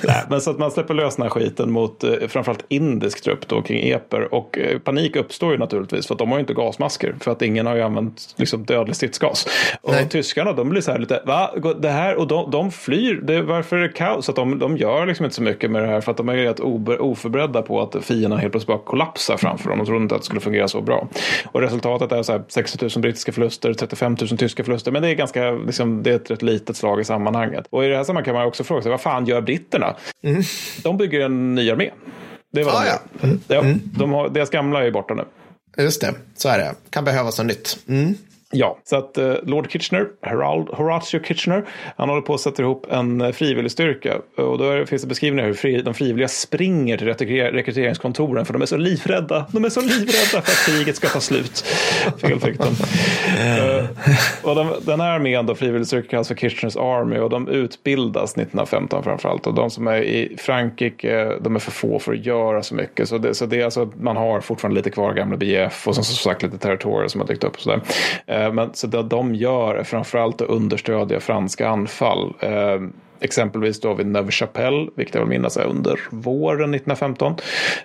Nej, 0.00 0.22
men 0.30 0.40
så 0.40 0.50
att 0.50 0.58
man 0.58 0.70
släpper 0.70 0.94
lös 0.94 1.16
den 1.16 1.22
här 1.22 1.30
skiten 1.30 1.70
mot 1.70 2.04
eh, 2.04 2.10
framförallt 2.28 2.64
indisk 2.68 3.22
trupp 3.22 3.48
då 3.48 3.62
kring 3.62 3.88
Eper. 3.88 4.34
Och 4.34 4.58
eh, 4.58 4.78
panik 4.78 5.16
uppstår 5.16 5.52
ju 5.52 5.58
naturligtvis, 5.58 6.06
för 6.06 6.14
att 6.14 6.18
de 6.18 6.28
har 6.28 6.36
ju 6.36 6.40
inte 6.40 6.54
gasmasker. 6.54 7.14
För 7.20 7.30
att 7.30 7.42
ingen 7.42 7.66
har 7.66 7.74
ju 7.74 7.82
använt 7.82 8.34
liksom, 8.36 8.64
dödlig 8.64 8.96
stridsgas. 8.96 9.46
Och 9.80 9.92
Nej. 9.92 10.08
tyskarna, 10.08 10.52
de 10.52 10.68
blir 10.68 10.80
så 10.80 10.90
här 10.90 10.98
lite, 10.98 11.22
va? 11.26 11.50
Det 11.80 11.90
här, 11.90 12.14
och 12.14 12.26
de, 12.26 12.50
de 12.50 12.72
flyr, 12.72 13.14
det, 13.14 13.42
varför 13.42 13.76
är 13.76 13.82
det 13.82 13.88
kaos? 13.88 14.28
Att 14.28 14.36
de, 14.36 14.58
de 14.58 14.76
gör 14.76 15.06
liksom 15.06 15.24
inte 15.24 15.36
så 15.36 15.42
mycket 15.42 15.70
med 15.70 15.82
det 15.82 15.88
här, 15.88 16.00
för 16.00 16.10
att 16.10 16.16
de 16.16 16.28
är 16.28 16.34
ju 16.34 16.44
rätt 16.44 16.60
oförberedda 17.00 17.62
på 17.62 17.80
att 17.80 18.04
fienden 18.04 18.38
helt 18.38 18.52
plötsligt 18.52 18.66
bara 18.66 18.78
kollapsar 18.78 19.36
framför 19.36 19.68
dem. 19.68 19.78
De 19.78 19.86
trodde 19.86 20.02
inte 20.02 20.14
att 20.14 20.20
det 20.20 20.24
skulle 20.24 20.40
fungera 20.40 20.68
så 20.68 20.80
bra. 20.80 21.08
Och 21.52 21.60
resultatet 21.60 22.12
är 22.12 22.22
så 22.22 22.32
här 22.32 22.42
60 22.48 22.78
000 22.84 22.90
brittiska 23.02 23.32
förluster, 23.32 23.74
35 23.74 24.16
000 24.20 24.38
tyska 24.38 24.64
förluster. 24.64 24.92
Men 24.92 25.02
det 25.02 25.08
är 25.08 25.14
ganska, 25.14 25.50
liksom, 25.50 26.02
det 26.02 26.10
är 26.28 26.32
ett 26.32 26.37
rätt 26.38 26.42
litet 26.42 26.76
slag 26.76 27.00
i 27.00 27.04
sammanhanget. 27.04 27.66
Och 27.70 27.84
i 27.84 27.88
det 27.88 27.96
här 27.96 28.04
sammanhanget 28.04 28.26
kan 28.26 28.34
man 28.34 28.46
också 28.46 28.64
fråga 28.64 28.82
sig, 28.82 28.90
vad 28.90 29.00
fan 29.00 29.26
gör 29.26 29.40
britterna? 29.40 29.96
De 30.82 30.96
bygger 30.96 31.20
en 31.20 31.54
ny 31.54 31.70
armé. 31.70 31.90
Det 32.52 32.62
var 32.64 32.72
Ah, 32.72 32.84
de 33.20 33.28
ja. 33.48 33.54
gör. 33.54 33.64
ja. 33.64 33.74
De 33.98 34.12
har, 34.12 34.28
deras 34.28 34.50
gamla 34.50 34.80
är 34.80 34.84
ju 34.84 34.90
borta 34.90 35.14
nu. 35.14 35.24
Just 35.82 36.00
det, 36.00 36.14
så 36.36 36.48
är 36.48 36.58
det. 36.58 36.74
Kan 36.90 37.04
behövas 37.04 37.38
något 37.38 37.46
nytt. 37.46 37.78
Mm. 37.88 38.14
Ja, 38.52 38.78
så 38.84 38.96
att 38.96 39.18
eh, 39.18 39.34
Lord 39.42 39.70
Kitchener, 39.70 40.06
Herald, 40.22 40.68
Horatio 40.68 41.20
Kitchener, 41.24 41.64
han 41.96 42.08
håller 42.08 42.22
på 42.22 42.34
att 42.34 42.40
sätta 42.40 42.62
ihop 42.62 42.86
en 42.90 43.20
eh, 43.20 43.32
frivilligstyrka. 43.32 44.16
Och 44.36 44.58
då 44.58 44.64
är- 44.64 44.84
finns 44.84 45.02
det 45.02 45.08
beskrivningar 45.08 45.46
hur 45.46 45.54
fri, 45.54 45.82
de 45.82 45.94
frivilliga 45.94 46.28
springer 46.28 46.96
till 46.96 47.06
rekryteringskontoren 47.06 48.44
för 48.44 48.52
de 48.52 48.62
är 48.62 48.66
så 48.66 48.76
livrädda. 48.76 49.46
De 49.52 49.64
är 49.64 49.68
så 49.68 49.80
livrädda 49.80 50.42
för 50.42 50.52
att 50.52 50.66
kriget 50.66 50.96
ska 50.96 51.08
ta 51.08 51.20
slut. 51.20 51.64
Fel 52.20 52.40
fick 52.40 52.58
de. 52.58 52.66
Eh, 53.38 53.84
och 54.42 54.54
de, 54.54 54.72
den 54.82 55.00
här 55.00 55.10
armén, 55.10 55.46
då, 55.46 55.54
frivilligstyrkan, 55.54 56.08
kallas 56.08 56.28
för 56.28 56.34
Kitcheners 56.34 56.76
Army 56.76 57.18
och 57.18 57.30
de 57.30 57.48
utbildas 57.48 58.30
1915 58.32 59.02
framförallt. 59.04 59.46
Och 59.46 59.54
de 59.54 59.70
som 59.70 59.86
är 59.86 60.02
i 60.02 60.36
Frankrike, 60.38 61.38
de 61.40 61.54
är 61.56 61.60
för 61.60 61.70
få 61.70 61.98
för 61.98 62.12
att 62.12 62.26
göra 62.26 62.62
så 62.62 62.74
mycket. 62.74 63.08
Så 63.08 63.18
det, 63.18 63.34
så 63.34 63.46
det 63.46 63.60
är 63.60 63.64
alltså, 63.64 63.90
man 64.00 64.16
har 64.16 64.40
fortfarande 64.40 64.78
lite 64.78 64.90
kvar 64.90 65.12
gamla 65.12 65.36
BF 65.36 65.88
och 65.88 65.94
som 65.94 66.04
sagt 66.04 66.42
lite 66.42 66.58
territorier 66.58 67.08
som 67.08 67.20
har 67.20 67.28
dykt 67.28 67.44
upp. 67.44 67.54
Och 67.54 67.60
sådär. 67.60 67.80
Uh, 68.30 68.37
men 68.52 68.70
så 68.74 68.86
det 68.86 69.02
de 69.02 69.34
gör 69.34 69.74
är 69.74 69.84
framförallt 69.84 70.40
att 70.40 70.48
understödja 70.48 71.20
franska 71.20 71.68
anfall. 71.68 72.34
Eh, 72.40 72.80
Exempelvis 73.20 73.80
då 73.80 73.94
vid 73.94 74.06
Neuve 74.06 74.30
Chapelle, 74.30 74.88
vilket 74.96 75.14
jag 75.14 75.22
vill 75.22 75.28
minnas 75.28 75.56
är 75.56 75.64
under 75.64 76.00
våren 76.10 76.74
1915. 76.74 77.34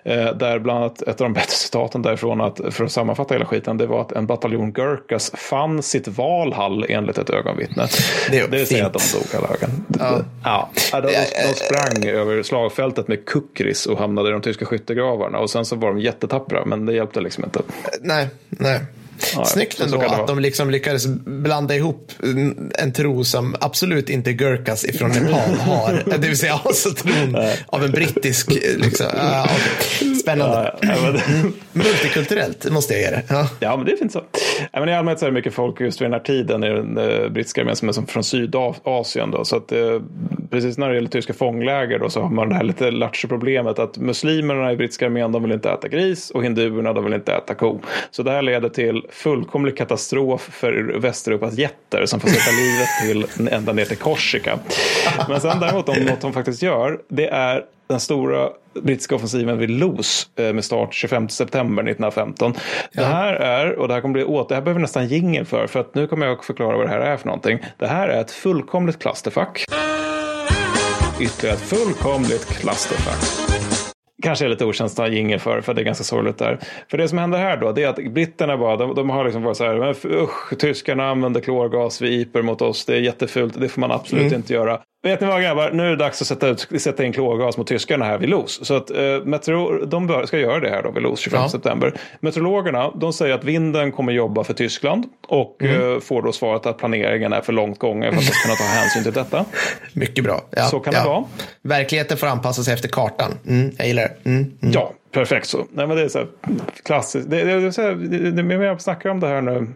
Eh, 0.03 0.33
där 0.35 0.59
bland 0.59 0.79
annat 0.79 1.01
ett 1.01 1.21
av 1.21 1.25
de 1.25 1.33
bättre 1.33 1.51
citaten 1.51 2.01
därifrån, 2.01 2.41
att, 2.41 2.61
för 2.69 2.83
att 2.83 2.91
sammanfatta 2.91 3.33
hela 3.33 3.45
skiten, 3.45 3.77
det 3.77 3.85
var 3.85 4.01
att 4.01 4.11
en 4.11 4.27
bataljon 4.27 4.71
Gurkas 4.71 5.31
fann 5.31 5.83
sitt 5.83 6.07
Valhall 6.07 6.85
enligt 6.89 7.17
ett 7.17 7.29
ögonvittne. 7.29 7.87
Det 8.31 8.47
det 8.51 8.57
vill 8.57 8.67
säga 8.67 8.85
att 8.85 8.93
de 8.93 8.99
dog 9.13 9.43
alla 9.43 9.55
ögon. 9.55 9.85
Ja. 9.99 10.19
Ja. 10.43 10.69
De, 10.91 11.01
de 11.47 11.53
sprang 11.53 12.09
över 12.09 12.43
slagfältet 12.43 13.07
med 13.07 13.25
kukris 13.25 13.85
och 13.85 13.97
hamnade 13.97 14.29
i 14.29 14.31
de 14.31 14.41
tyska 14.41 14.65
skyttegravarna. 14.65 15.37
Och 15.39 15.49
sen 15.49 15.65
så 15.65 15.75
var 15.75 15.89
de 15.89 15.99
jättetappra, 15.99 16.65
men 16.65 16.85
det 16.85 16.93
hjälpte 16.93 17.21
liksom 17.21 17.43
inte. 17.43 17.61
Nej, 18.01 18.27
nej. 18.49 18.79
Ja, 19.35 19.45
Snyggt 19.45 19.79
ändå 19.79 20.01
att 20.01 20.27
de 20.27 20.39
liksom 20.39 20.69
lyckades 20.69 21.07
blanda 21.25 21.75
ihop 21.75 22.11
en- 22.79 22.93
tro 22.93 23.23
som 23.23 23.55
absolut 23.59 24.09
inte 24.09 24.33
Gurkas 24.33 24.85
ifrån 24.85 25.09
Nepal 25.11 25.55
har. 25.59 26.03
Det 26.17 26.27
vill 26.27 26.37
säga 26.37 26.53
alltså 26.63 26.89
tron 26.89 27.37
av 27.67 27.83
en 27.83 27.91
brittisk, 27.91 28.51
liksom. 28.77 29.05
Okej. 29.43 30.15
Spännande. 30.15 30.75
Ja, 30.81 30.87
ja, 30.95 31.11
men- 31.31 31.53
Multikulturellt 31.71 32.71
måste 32.71 32.93
jag 32.93 33.01
ge 33.01 33.09
det. 33.09 33.23
Ja. 33.29 33.49
Ja, 33.59 33.77
men 33.77 33.85
det 33.85 33.91
är 33.91 33.97
fint 33.97 34.11
så. 34.11 34.21
Ja, 34.71 34.79
men 34.79 34.89
I 34.89 34.93
allmänhet 34.95 35.19
så 35.19 35.25
är 35.25 35.29
det 35.29 35.33
mycket 35.33 35.53
folk 35.53 35.81
just 35.81 36.01
vid 36.01 36.05
den 36.05 36.13
här 36.13 36.19
tiden 36.19 36.63
i 36.63 36.69
den 36.69 36.97
eh, 36.97 37.29
brittiska 37.29 37.61
armén 37.61 37.75
som 37.75 37.89
är 37.89 37.93
som 37.93 38.07
från 38.07 38.23
Sydasien. 38.23 39.31
Då. 39.31 39.45
Så 39.45 39.55
att, 39.55 39.71
eh, 39.71 39.79
precis 40.51 40.77
när 40.77 40.89
det 40.89 40.95
gäller 40.95 41.09
tyska 41.09 41.33
fångläger 41.33 41.99
då, 41.99 42.09
så 42.09 42.21
har 42.21 42.29
man 42.29 42.49
det 42.49 42.55
här 42.55 42.63
lite 42.63 42.91
lattjo 42.91 43.27
problemet 43.27 43.79
att 43.79 43.97
muslimerna 43.97 44.71
i 44.71 44.75
brittiska 44.75 45.05
armén 45.05 45.31
de 45.31 45.43
vill 45.43 45.51
inte 45.51 45.69
äta 45.69 45.87
gris 45.87 46.29
och 46.31 46.43
hinduerna 46.43 46.93
de 46.93 47.03
vill 47.03 47.13
inte 47.13 47.33
äta 47.33 47.55
ko. 47.55 47.79
Så 48.11 48.23
det 48.23 48.31
här 48.31 48.41
leder 48.41 48.69
till 48.69 49.01
fullkomlig 49.13 49.77
katastrof 49.77 50.41
för 50.41 50.99
Västeuropas 50.99 51.53
jätter 51.53 52.05
som 52.05 52.19
får 52.19 52.27
sätta 52.27 52.51
livet 52.57 52.89
till 53.01 53.47
ända 53.53 53.73
ner 53.73 53.85
till 53.85 53.97
Korsika. 53.97 54.59
Men 55.29 55.41
sen 55.41 55.59
däremot 55.59 55.89
om 55.89 55.95
något 55.95 56.21
de 56.21 56.33
faktiskt 56.33 56.61
gör 56.61 56.99
det 57.07 57.27
är 57.27 57.63
den 57.87 57.99
stora 57.99 58.49
brittiska 58.81 59.15
offensiven 59.15 59.57
vid 59.57 59.69
Loos 59.69 60.29
eh, 60.35 60.53
med 60.53 60.65
start 60.65 60.93
25 60.93 61.29
september 61.29 61.83
1915. 61.83 62.53
Det 62.93 63.03
här 63.03 63.33
är, 63.33 63.79
och 63.79 63.87
det 63.87 63.93
här 63.93 64.01
kommer 64.01 64.13
bli 64.13 64.23
åt, 64.23 64.49
det 64.49 64.55
här 64.55 64.61
behöver 64.61 64.79
vi 64.79 64.81
nästan 64.81 65.07
jingel 65.07 65.45
för, 65.45 65.67
för 65.67 65.79
att 65.79 65.95
nu 65.95 66.07
kommer 66.07 66.25
jag 66.25 66.39
att 66.39 66.45
förklara 66.45 66.77
vad 66.77 66.85
det 66.85 66.89
här 66.89 66.99
är 66.99 67.17
för 67.17 67.25
någonting. 67.25 67.59
Det 67.77 67.87
här 67.87 68.07
är 68.07 68.21
ett 68.21 68.31
fullkomligt 68.31 68.99
clusterfuck. 68.99 69.65
Ytterligare 71.19 71.55
ett 71.55 71.61
fullkomligt 71.61 72.45
clusterfuck. 72.45 73.72
Kanske 74.23 74.45
är 74.45 74.49
lite 74.49 74.65
ha 74.97 75.07
jingel 75.07 75.39
för, 75.39 75.61
för 75.61 75.73
det 75.73 75.81
är 75.81 75.85
ganska 75.85 76.03
sorgligt 76.03 76.37
där. 76.37 76.59
För 76.87 76.97
det 76.97 77.07
som 77.07 77.17
händer 77.17 77.39
här 77.39 77.57
då, 77.57 77.71
det 77.71 77.83
är 77.83 77.87
att 77.87 78.13
britterna 78.13 78.57
bara, 78.57 78.75
de, 78.75 78.95
de 78.95 79.09
har 79.09 79.25
liksom 79.25 79.43
varit 79.43 79.57
så 79.57 79.63
här, 79.63 79.75
men 79.75 80.21
usch, 80.21 80.57
tyskarna 80.59 81.09
använder 81.09 81.41
klorgas 81.41 82.01
vid 82.01 82.21
Ypres 82.21 82.45
mot 82.45 82.61
oss, 82.61 82.85
det 82.85 82.95
är 82.95 82.99
jättefult, 82.99 83.59
det 83.59 83.69
får 83.69 83.81
man 83.81 83.91
absolut 83.91 84.31
inte 84.33 84.53
göra. 84.53 84.79
Vet 85.05 85.21
ni 85.21 85.27
vad 85.27 85.41
grabbar, 85.41 85.71
nu 85.71 85.85
är 85.85 85.89
det 85.89 85.95
dags 85.95 86.21
att 86.21 86.27
sätta, 86.27 86.47
ut, 86.47 86.67
sätta 86.81 87.03
in 87.05 87.13
klorgas 87.13 87.57
mot 87.57 87.67
tyskarna 87.67 88.05
här 88.05 88.17
vid 88.17 88.29
Los. 88.29 88.65
Så 88.65 88.75
att 88.75 88.89
eh, 88.91 88.97
metro, 89.23 89.85
de 89.85 90.07
bör, 90.07 90.25
ska 90.25 90.37
göra 90.37 90.59
det 90.59 90.69
här 90.69 90.83
då 90.83 90.91
vid 90.91 91.03
Los 91.03 91.19
25 91.19 91.41
Ja. 91.41 91.49
september. 91.49 91.93
Meteorologerna, 92.19 92.91
de 92.95 93.13
säger 93.13 93.35
att 93.35 93.43
vinden 93.43 93.91
kommer 93.91 94.11
jobba 94.13 94.43
för 94.43 94.53
Tyskland 94.53 95.05
och 95.27 95.63
eh, 95.63 95.99
får 95.99 96.21
då 96.21 96.31
svaret 96.31 96.65
att 96.65 96.77
planeringen 96.77 97.33
är 97.33 97.41
för 97.41 97.53
långt 97.53 97.79
gången 97.79 98.13
för 98.13 98.19
att 98.19 98.43
kunna 98.43 98.55
ta 98.55 98.63
hänsyn 98.63 99.03
till 99.03 99.13
detta. 99.13 99.45
Mycket 99.93 100.23
bra. 100.23 100.41
Ja, 100.51 100.63
Så 100.63 100.79
kan 100.79 100.93
det 100.93 100.99
ja. 100.99 101.05
vara. 101.09 101.23
Verkligheten 101.61 102.17
får 102.17 102.27
anpassa 102.27 102.63
sig 102.63 102.73
efter 102.73 102.89
kartan. 102.89 103.31
Mm, 103.47 103.71
jag 103.77 103.87
gillar 103.87 104.03
det. 104.03 104.29
Mm, 104.29 104.51
mm. 104.61 104.73
Ja, 104.73 104.93
perfekt 105.11 105.47
så. 105.47 105.57
Nej, 105.71 105.87
men 105.87 105.97
det 105.97 106.03
är 106.03 106.07
så 106.09 106.17
här 106.19 106.27
klassiskt. 106.85 107.29
Det, 107.29 107.43
det, 107.43 107.59
det, 107.59 107.95
det, 107.95 108.31
det, 108.31 108.43
det, 108.57 108.65
jag 108.65 108.81
snackar 108.81 109.09
om 109.09 109.19
det 109.19 109.27
här 109.27 109.41
nu. 109.41 109.67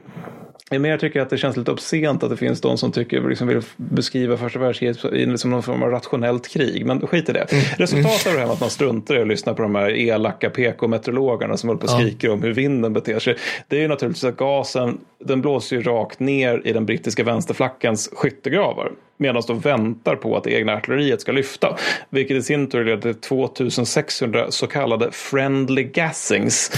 Jag 0.69 0.81
mer 0.81 0.97
tycker 0.97 1.21
att 1.21 1.29
det 1.29 1.38
känns 1.38 1.57
lite 1.57 1.71
obscent 1.71 2.23
att 2.23 2.29
det 2.29 2.38
finns 2.38 2.61
de 2.61 2.77
som 2.77 2.91
tycker, 2.91 3.29
liksom 3.29 3.47
vill 3.47 3.61
beskriva 3.77 4.38
första 4.38 4.59
världskriget 4.59 5.03
liksom 5.11 5.51
någon 5.51 5.63
form 5.63 5.84
av 5.84 5.89
rationellt 5.89 6.47
krig. 6.47 6.85
Men 6.85 7.07
skit 7.07 7.29
i 7.29 7.34
det. 7.34 7.47
Resultatet 7.77 8.27
av 8.27 8.34
det 8.34 8.39
här 8.39 8.45
med 8.45 8.53
att 8.53 8.59
man 8.59 8.69
struntar 8.69 9.17
i 9.17 9.21
att 9.21 9.27
lyssna 9.27 9.53
på 9.53 9.61
de 9.61 9.75
här 9.75 9.89
elaka 9.89 10.49
PK-meteorologerna 10.49 11.57
som 11.57 11.69
håller 11.69 11.79
på 11.79 11.85
och 11.85 11.99
skriker 11.99 12.29
om 12.29 12.43
hur 12.43 12.53
vinden 12.53 12.93
beter 12.93 13.19
sig. 13.19 13.38
Det 13.67 13.77
är 13.77 13.81
ju 13.81 13.88
naturligtvis 13.88 14.23
att 14.23 14.38
gasen, 14.38 14.97
den 15.25 15.41
blåser 15.41 15.75
ju 15.75 15.81
rakt 15.81 16.19
ner 16.19 16.61
i 16.65 16.73
den 16.73 16.85
brittiska 16.85 17.23
vänsterflackens 17.23 18.09
skyttegravar. 18.13 18.91
Medan 19.17 19.43
de 19.47 19.59
väntar 19.59 20.15
på 20.15 20.38
att 20.38 20.43
det 20.43 20.51
egna 20.51 20.73
artilleriet 20.73 21.21
ska 21.21 21.31
lyfta. 21.31 21.77
Vilket 22.09 22.38
i 22.38 22.41
sin 22.41 22.69
tur 22.69 22.85
leder 22.85 23.13
till 23.13 23.21
2600 23.21 24.51
så 24.51 24.67
kallade 24.67 25.11
friendly 25.11 25.84
gassings. 25.84 26.71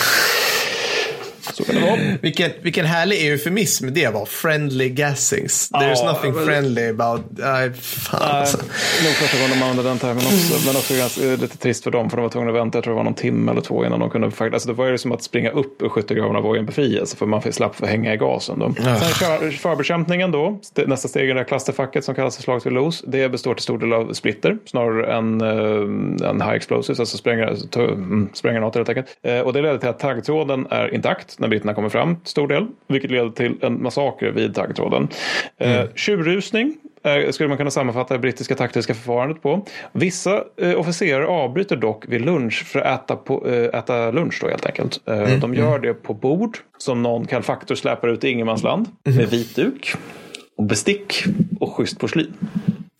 Så 1.53 1.63
kan 1.63 1.75
det 1.75 1.81
vara. 1.81 1.97
Vilken, 2.21 2.51
vilken 2.61 2.85
härlig 2.85 3.27
eufemism 3.27 3.87
det 3.93 4.13
var. 4.13 4.25
Friendly 4.25 4.89
gassings. 4.89 5.71
There's 5.71 5.93
Ja, 5.95 6.11
nothing 6.13 6.33
men- 6.33 6.45
friendly 6.45 6.89
about... 6.89 7.21
Nej, 7.29 7.73
fan 7.73 8.19
Nej, 8.23 8.39
alltså. 8.39 8.57
nog 9.03 9.13
första 9.13 9.37
gången 9.37 9.59
de 9.59 9.65
använde 9.65 9.89
den 9.89 9.97
termen 9.99 10.17
också. 10.17 10.67
Men 10.67 10.75
också 10.75 10.93
ganska, 10.97 11.23
eh, 11.33 11.39
lite 11.39 11.57
trist 11.57 11.83
för 11.83 11.91
dem 11.91 12.09
för 12.09 12.17
de 12.17 12.23
var 12.23 12.29
tvungna 12.29 12.51
att 12.51 12.57
vänta, 12.57 12.77
jag 12.77 12.83
tror 12.83 12.93
det 12.93 12.97
var 12.97 13.03
någon 13.03 13.13
timme 13.13 13.51
eller 13.51 13.61
två 13.61 13.85
innan 13.85 13.99
de 13.99 14.09
kunde. 14.09 14.31
Alltså 14.39 14.67
det 14.67 14.73
var 14.73 14.85
ju 14.85 14.97
som 14.97 15.11
att 15.11 15.23
springa 15.23 15.49
upp 15.49 15.81
ur 15.81 15.89
skyttegravarna 15.89 16.41
var 16.41 16.55
ju 16.55 16.59
en 16.59 16.65
befrielse 16.65 17.17
för 17.17 17.25
man 17.25 17.41
slapp 17.53 17.75
för 17.75 17.87
hänga 17.87 18.13
i 18.13 18.17
gasen. 18.17 18.59
Då. 18.59 18.73
Sen 18.75 19.51
förbekämpningen 19.51 20.31
då, 20.31 20.59
st- 20.61 20.85
nästa 20.87 21.07
steg 21.07 21.29
i 21.29 21.33
det 21.33 21.39
här 21.39 21.43
klasterfacket 21.45 22.03
som 22.05 22.15
kallas 22.15 22.35
för 22.35 22.43
slaget 22.43 22.65
vid 22.65 22.73
Los. 22.73 23.03
Det 23.07 23.29
består 23.29 23.53
till 23.53 23.63
stor 23.63 23.77
del 23.77 23.93
av 23.93 24.13
splitter 24.13 24.57
snarare 24.65 25.13
än, 25.17 25.41
eh, 25.41 26.29
än 26.29 26.41
high 26.41 26.53
explosives, 26.53 26.99
alltså 26.99 27.29
mm, 27.79 28.29
spränggranater 28.33 28.79
helt 28.79 28.89
enkelt. 28.89 29.07
Eh, 29.23 29.39
och 29.39 29.53
det 29.53 29.61
leder 29.61 29.77
till 29.77 29.89
att 29.89 29.99
taggtråden 29.99 30.67
är 30.69 30.93
intakt 30.93 31.38
när 31.39 31.47
britterna 31.47 31.73
kommer 31.73 31.89
fram 31.89 32.15
till 32.15 32.31
stor 32.31 32.47
del, 32.47 32.67
vilket 32.87 33.11
leder 33.11 33.29
till 33.29 33.55
en 33.61 33.83
massaker 33.83 34.31
vid 34.31 34.55
taggtråden. 34.55 35.07
Eh, 35.57 35.81
Tjurrusning 35.95 36.77
eh, 37.03 37.31
skulle 37.31 37.49
man 37.49 37.57
kunna 37.57 37.71
sammanfatta 37.71 38.13
det 38.13 38.19
brittiska 38.19 38.55
taktiska 38.55 38.93
förfarandet 38.93 39.41
på. 39.41 39.65
Vissa 39.91 40.43
eh, 40.61 40.79
officerare 40.79 41.27
avbryter 41.27 41.75
dock 41.75 42.05
vid 42.07 42.21
lunch 42.21 42.65
för 42.65 42.79
att 42.79 43.03
äta, 43.03 43.15
på, 43.15 43.47
eh, 43.47 43.79
äta 43.79 44.11
lunch 44.11 44.37
då 44.41 44.47
helt 44.47 44.65
enkelt. 44.65 45.07
Eh, 45.07 45.39
de 45.39 45.53
gör 45.53 45.79
det 45.79 45.93
på 45.93 46.13
bord 46.13 46.57
som 46.77 47.03
någon 47.03 47.25
kall 47.25 47.43
faktor 47.43 47.75
släpar 47.75 48.07
ut 48.07 48.23
i 48.23 48.29
ingenmansland 48.29 48.87
med 49.03 49.29
vit 49.29 49.55
duk 49.55 49.93
och 50.57 50.63
bestick 50.63 51.23
och 51.59 51.73
schysst 51.73 51.99
porslin. 51.99 52.33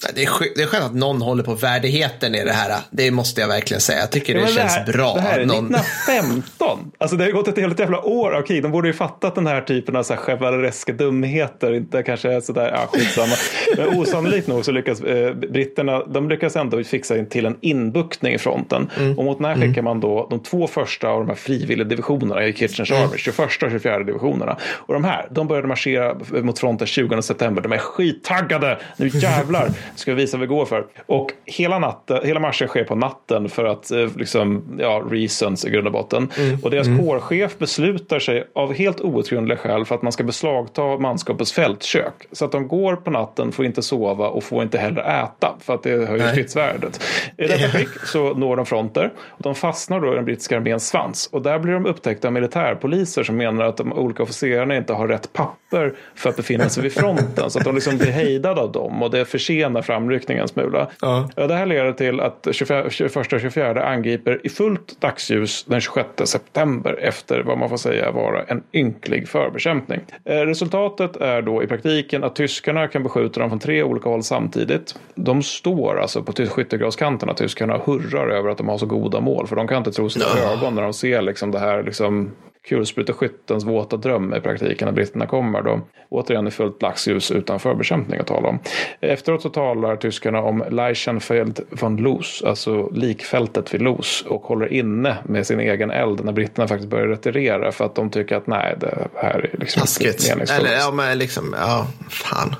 Det 0.01 0.23
är, 0.23 0.55
det 0.55 0.61
är 0.61 0.67
skönt 0.67 0.85
att 0.85 0.95
någon 0.95 1.21
håller 1.21 1.43
på 1.43 1.53
värdigheten 1.53 2.35
i 2.35 2.43
det 2.43 2.51
här. 2.51 2.81
Det 2.91 3.11
måste 3.11 3.41
jag 3.41 3.47
verkligen 3.47 3.81
säga. 3.81 3.99
Jag 3.99 4.11
tycker 4.11 4.33
det, 4.33 4.39
Ja, 4.39 4.45
men 4.45 4.55
känns 4.55 4.75
här, 4.75 4.85
bra. 4.85 5.13
Det 5.13 5.21
här 5.21 5.37
är 5.37 5.41
att 5.41 5.47
någon... 5.47 5.75
1915. 5.75 6.91
Alltså 6.97 7.17
det 7.17 7.23
har 7.23 7.31
gått 7.31 7.47
ett 7.47 7.57
helt 7.57 7.79
jävla 7.79 8.01
år 8.01 8.31
av 8.31 8.41
krig. 8.41 8.63
De 8.63 8.71
borde 8.71 8.87
ju 8.87 8.93
fattat 8.93 9.35
den 9.35 9.47
här 9.47 9.61
typen 9.61 9.95
av 9.95 10.03
chevalereska 10.03 10.93
dumheter. 10.93 11.73
Inte 11.73 12.03
kanske 12.03 12.33
är 12.33 12.41
sådär, 12.41 12.71
ja 12.71 12.87
skitsamma. 12.93 13.35
Men 13.77 13.99
osannolikt 13.99 14.47
nog 14.47 14.65
så 14.65 14.71
lyckas 14.71 15.01
eh, 15.01 15.33
britterna, 15.33 16.05
de 16.05 16.29
lyckas 16.29 16.55
ändå 16.55 16.83
fixa 16.83 17.17
in 17.17 17.29
till 17.29 17.45
en 17.45 17.57
inbuktning 17.61 18.33
i 18.33 18.37
fronten. 18.37 18.89
Och 19.17 19.25
mot 19.25 19.37
den 19.37 19.45
här 19.45 19.55
skickar 19.55 19.81
man 19.81 19.99
då 19.99 20.27
de 20.29 20.39
två 20.39 20.67
första 20.67 21.07
av 21.07 21.19
de 21.19 21.29
här 21.29 21.35
frivilligdivisionerna 21.35 22.45
i 22.45 22.53
Kitcheners 22.53 22.91
Army, 22.91 23.17
21 23.17 23.39
och 23.39 23.51
24 23.71 23.99
divisionerna. 23.99 24.57
Och 24.61 24.93
de 24.93 25.03
här, 25.03 25.27
de 25.31 25.47
började 25.47 25.67
marschera 25.67 26.15
mot 26.41 26.59
fronten 26.59 26.87
20 26.87 27.21
september. 27.21 27.61
De 27.61 27.71
är 27.71 27.77
skittaggade. 27.77 28.79
Nu 28.97 29.07
jävlar 29.13 29.69
ska 29.95 30.13
vi 30.13 30.21
visa 30.21 30.37
vad 30.37 30.41
vi 30.41 30.55
går 30.55 30.65
för. 30.65 30.85
Och 31.05 31.31
hela, 31.45 31.79
natten, 31.79 32.19
hela 32.23 32.39
marschen 32.39 32.67
sker 32.67 32.83
på 32.83 32.95
natten 32.95 33.49
för 33.49 33.65
att 33.65 33.91
eh, 33.91 34.07
liksom, 34.15 34.63
ja, 34.79 35.03
reasons 35.11 35.65
i 35.65 35.69
grund 35.69 35.87
och 35.87 35.93
botten. 35.93 36.31
Och 36.63 36.71
deras 36.71 36.87
kårchef 36.99 37.57
beslutar 37.57 38.19
sig 38.19 38.47
av 38.55 38.73
helt 38.73 39.01
outgrundliga 39.01 39.57
skäl 39.57 39.85
för 39.85 39.95
att 39.95 40.01
man 40.01 40.11
ska 40.11 40.23
beslagta 40.23 40.81
manskapets 40.81 41.51
fältkök. 41.51 42.13
Så 42.31 42.45
att 42.45 42.51
de 42.51 42.67
går 42.67 42.95
på 42.95 43.11
natten, 43.11 43.51
får 43.51 43.65
inte 43.65 43.81
sova 43.81 44.27
och 44.27 44.43
får 44.43 44.63
inte 44.63 44.77
heller 44.77 45.23
äta 45.23 45.55
för 45.59 45.73
att 45.73 45.83
det 45.83 46.07
höjer 46.07 46.31
stridsvärdet. 46.31 47.03
I 47.37 47.47
detta 47.47 47.67
skick 47.67 47.89
så 48.05 48.33
når 48.33 48.55
de 48.55 48.65
fronter 48.65 49.11
och 49.17 49.43
de 49.43 49.55
fastnar 49.55 49.99
då 49.99 50.13
i 50.13 50.15
den 50.15 50.25
brittiska 50.25 50.57
arméns 50.57 50.87
svans. 50.87 51.29
Och 51.31 51.41
där 51.41 51.59
blir 51.59 51.73
de 51.73 51.85
upptäckta 51.85 52.27
av 52.27 52.33
militärpoliser 52.33 53.23
som 53.23 53.37
menar 53.37 53.65
att 53.65 53.77
de 53.77 53.93
olika 53.93 54.23
officerarna 54.23 54.75
inte 54.75 54.93
har 54.93 55.07
rätt 55.07 55.33
papper 55.33 55.93
för 56.15 56.29
att 56.29 56.35
befinna 56.35 56.69
sig 56.69 56.83
vid 56.83 56.93
fronten. 56.93 57.49
Så 57.49 57.59
att 57.59 57.65
de 57.65 57.75
liksom 57.75 57.97
blir 57.97 58.11
hejdade 58.11 58.61
av 58.61 58.71
dem 58.71 59.03
och 59.03 59.11
det 59.11 59.25
försenar 59.25 59.78
framryckningen 59.81 60.41
en 60.41 60.47
smula. 60.47 60.87
Ja. 61.01 61.29
Det 61.35 61.53
här 61.53 61.65
leder 61.65 61.93
till 61.93 62.19
att 62.19 62.47
24, 62.51 62.89
21 62.89 63.15
och 63.15 63.25
24 63.41 63.83
angriper 63.83 64.39
i 64.43 64.49
fullt 64.49 65.01
dagsljus 65.01 65.65
den 65.67 65.81
26 65.81 66.09
september 66.23 66.99
efter 67.01 67.43
vad 67.43 67.57
man 67.57 67.69
får 67.69 67.77
säga 67.77 68.11
vara 68.11 68.43
en 68.43 68.63
ynklig 68.73 69.29
förbekämpning. 69.29 69.99
Eh, 70.25 70.35
Resultatet 70.35 71.15
är 71.15 71.41
då 71.41 71.63
i 71.63 71.67
praktiken 71.67 72.23
att 72.23 72.35
tyskarna 72.35 72.87
kan 72.87 73.03
beskjuta 73.03 73.39
dem 73.39 73.49
från 73.49 73.59
tre 73.59 73.83
olika 73.83 74.09
håll 74.09 74.23
samtidigt. 74.23 74.99
De 75.15 75.43
står 75.43 75.99
alltså 75.99 76.23
på 76.23 76.33
skyttegravskanterna, 76.33 77.33
tyskarna, 77.33 77.81
hurrar 77.85 78.29
över 78.29 78.49
att 78.49 78.57
de 78.57 78.67
har 78.67 78.77
så 78.77 78.85
goda 78.85 79.19
mål. 79.19 79.47
För 79.47 79.55
de 79.55 79.67
kan 79.67 79.77
inte 79.77 79.91
tro 79.91 80.09
sina 80.09 80.25
ögon 80.25 80.75
när 80.75 80.81
de 80.81 80.93
ser 80.93 81.21
liksom 81.21 81.51
det 81.51 81.59
här 81.59 81.83
liksom 81.83 82.31
kulspruteskyttens 82.69 83.65
våta 83.65 83.97
dröm 83.97 84.33
i 84.33 84.41
praktiken 84.41 84.85
när 84.85 84.93
britterna 84.93 85.27
kommer 85.27 85.61
då. 85.61 85.81
Återigen 86.09 86.47
i 86.47 86.51
fullt 86.51 86.79
dagsljus 86.79 87.31
utan 87.31 87.59
förbekämpning 87.59 88.19
att 88.19 88.27
tala 88.27 88.47
om. 88.47 88.59
Efteråt 88.99 89.41
så 89.41 89.49
talar 89.49 89.95
tyskarna 89.95 90.41
om 90.41 90.63
Leichenfeld 90.69 91.59
von 91.69 91.97
Loos, 91.97 92.43
alltså 92.45 92.89
likfältet 92.89 93.73
vid 93.73 93.81
Loos 93.81 94.25
och 94.27 94.41
håller 94.41 94.73
inne 94.73 95.17
med 95.23 95.47
sin 95.47 95.59
egen 95.59 95.91
eld 95.91 96.25
när 96.25 96.31
britterna 96.31 96.67
faktiskt 96.67 96.89
börjar 96.89 97.07
retirera 97.07 97.71
för 97.71 97.85
att 97.85 97.95
de 97.95 98.09
tycker 98.09 98.35
att 98.35 98.47
nej, 98.47 98.75
det 98.79 99.07
här 99.15 99.49
är 99.53 99.59
liksom 99.59 99.79
Taskigt. 99.79 100.29
Eller 100.29 100.73
ja, 100.73 100.91
men 100.91 101.17
liksom, 101.17 101.55
ja, 101.59 101.87
fan. 102.09 102.55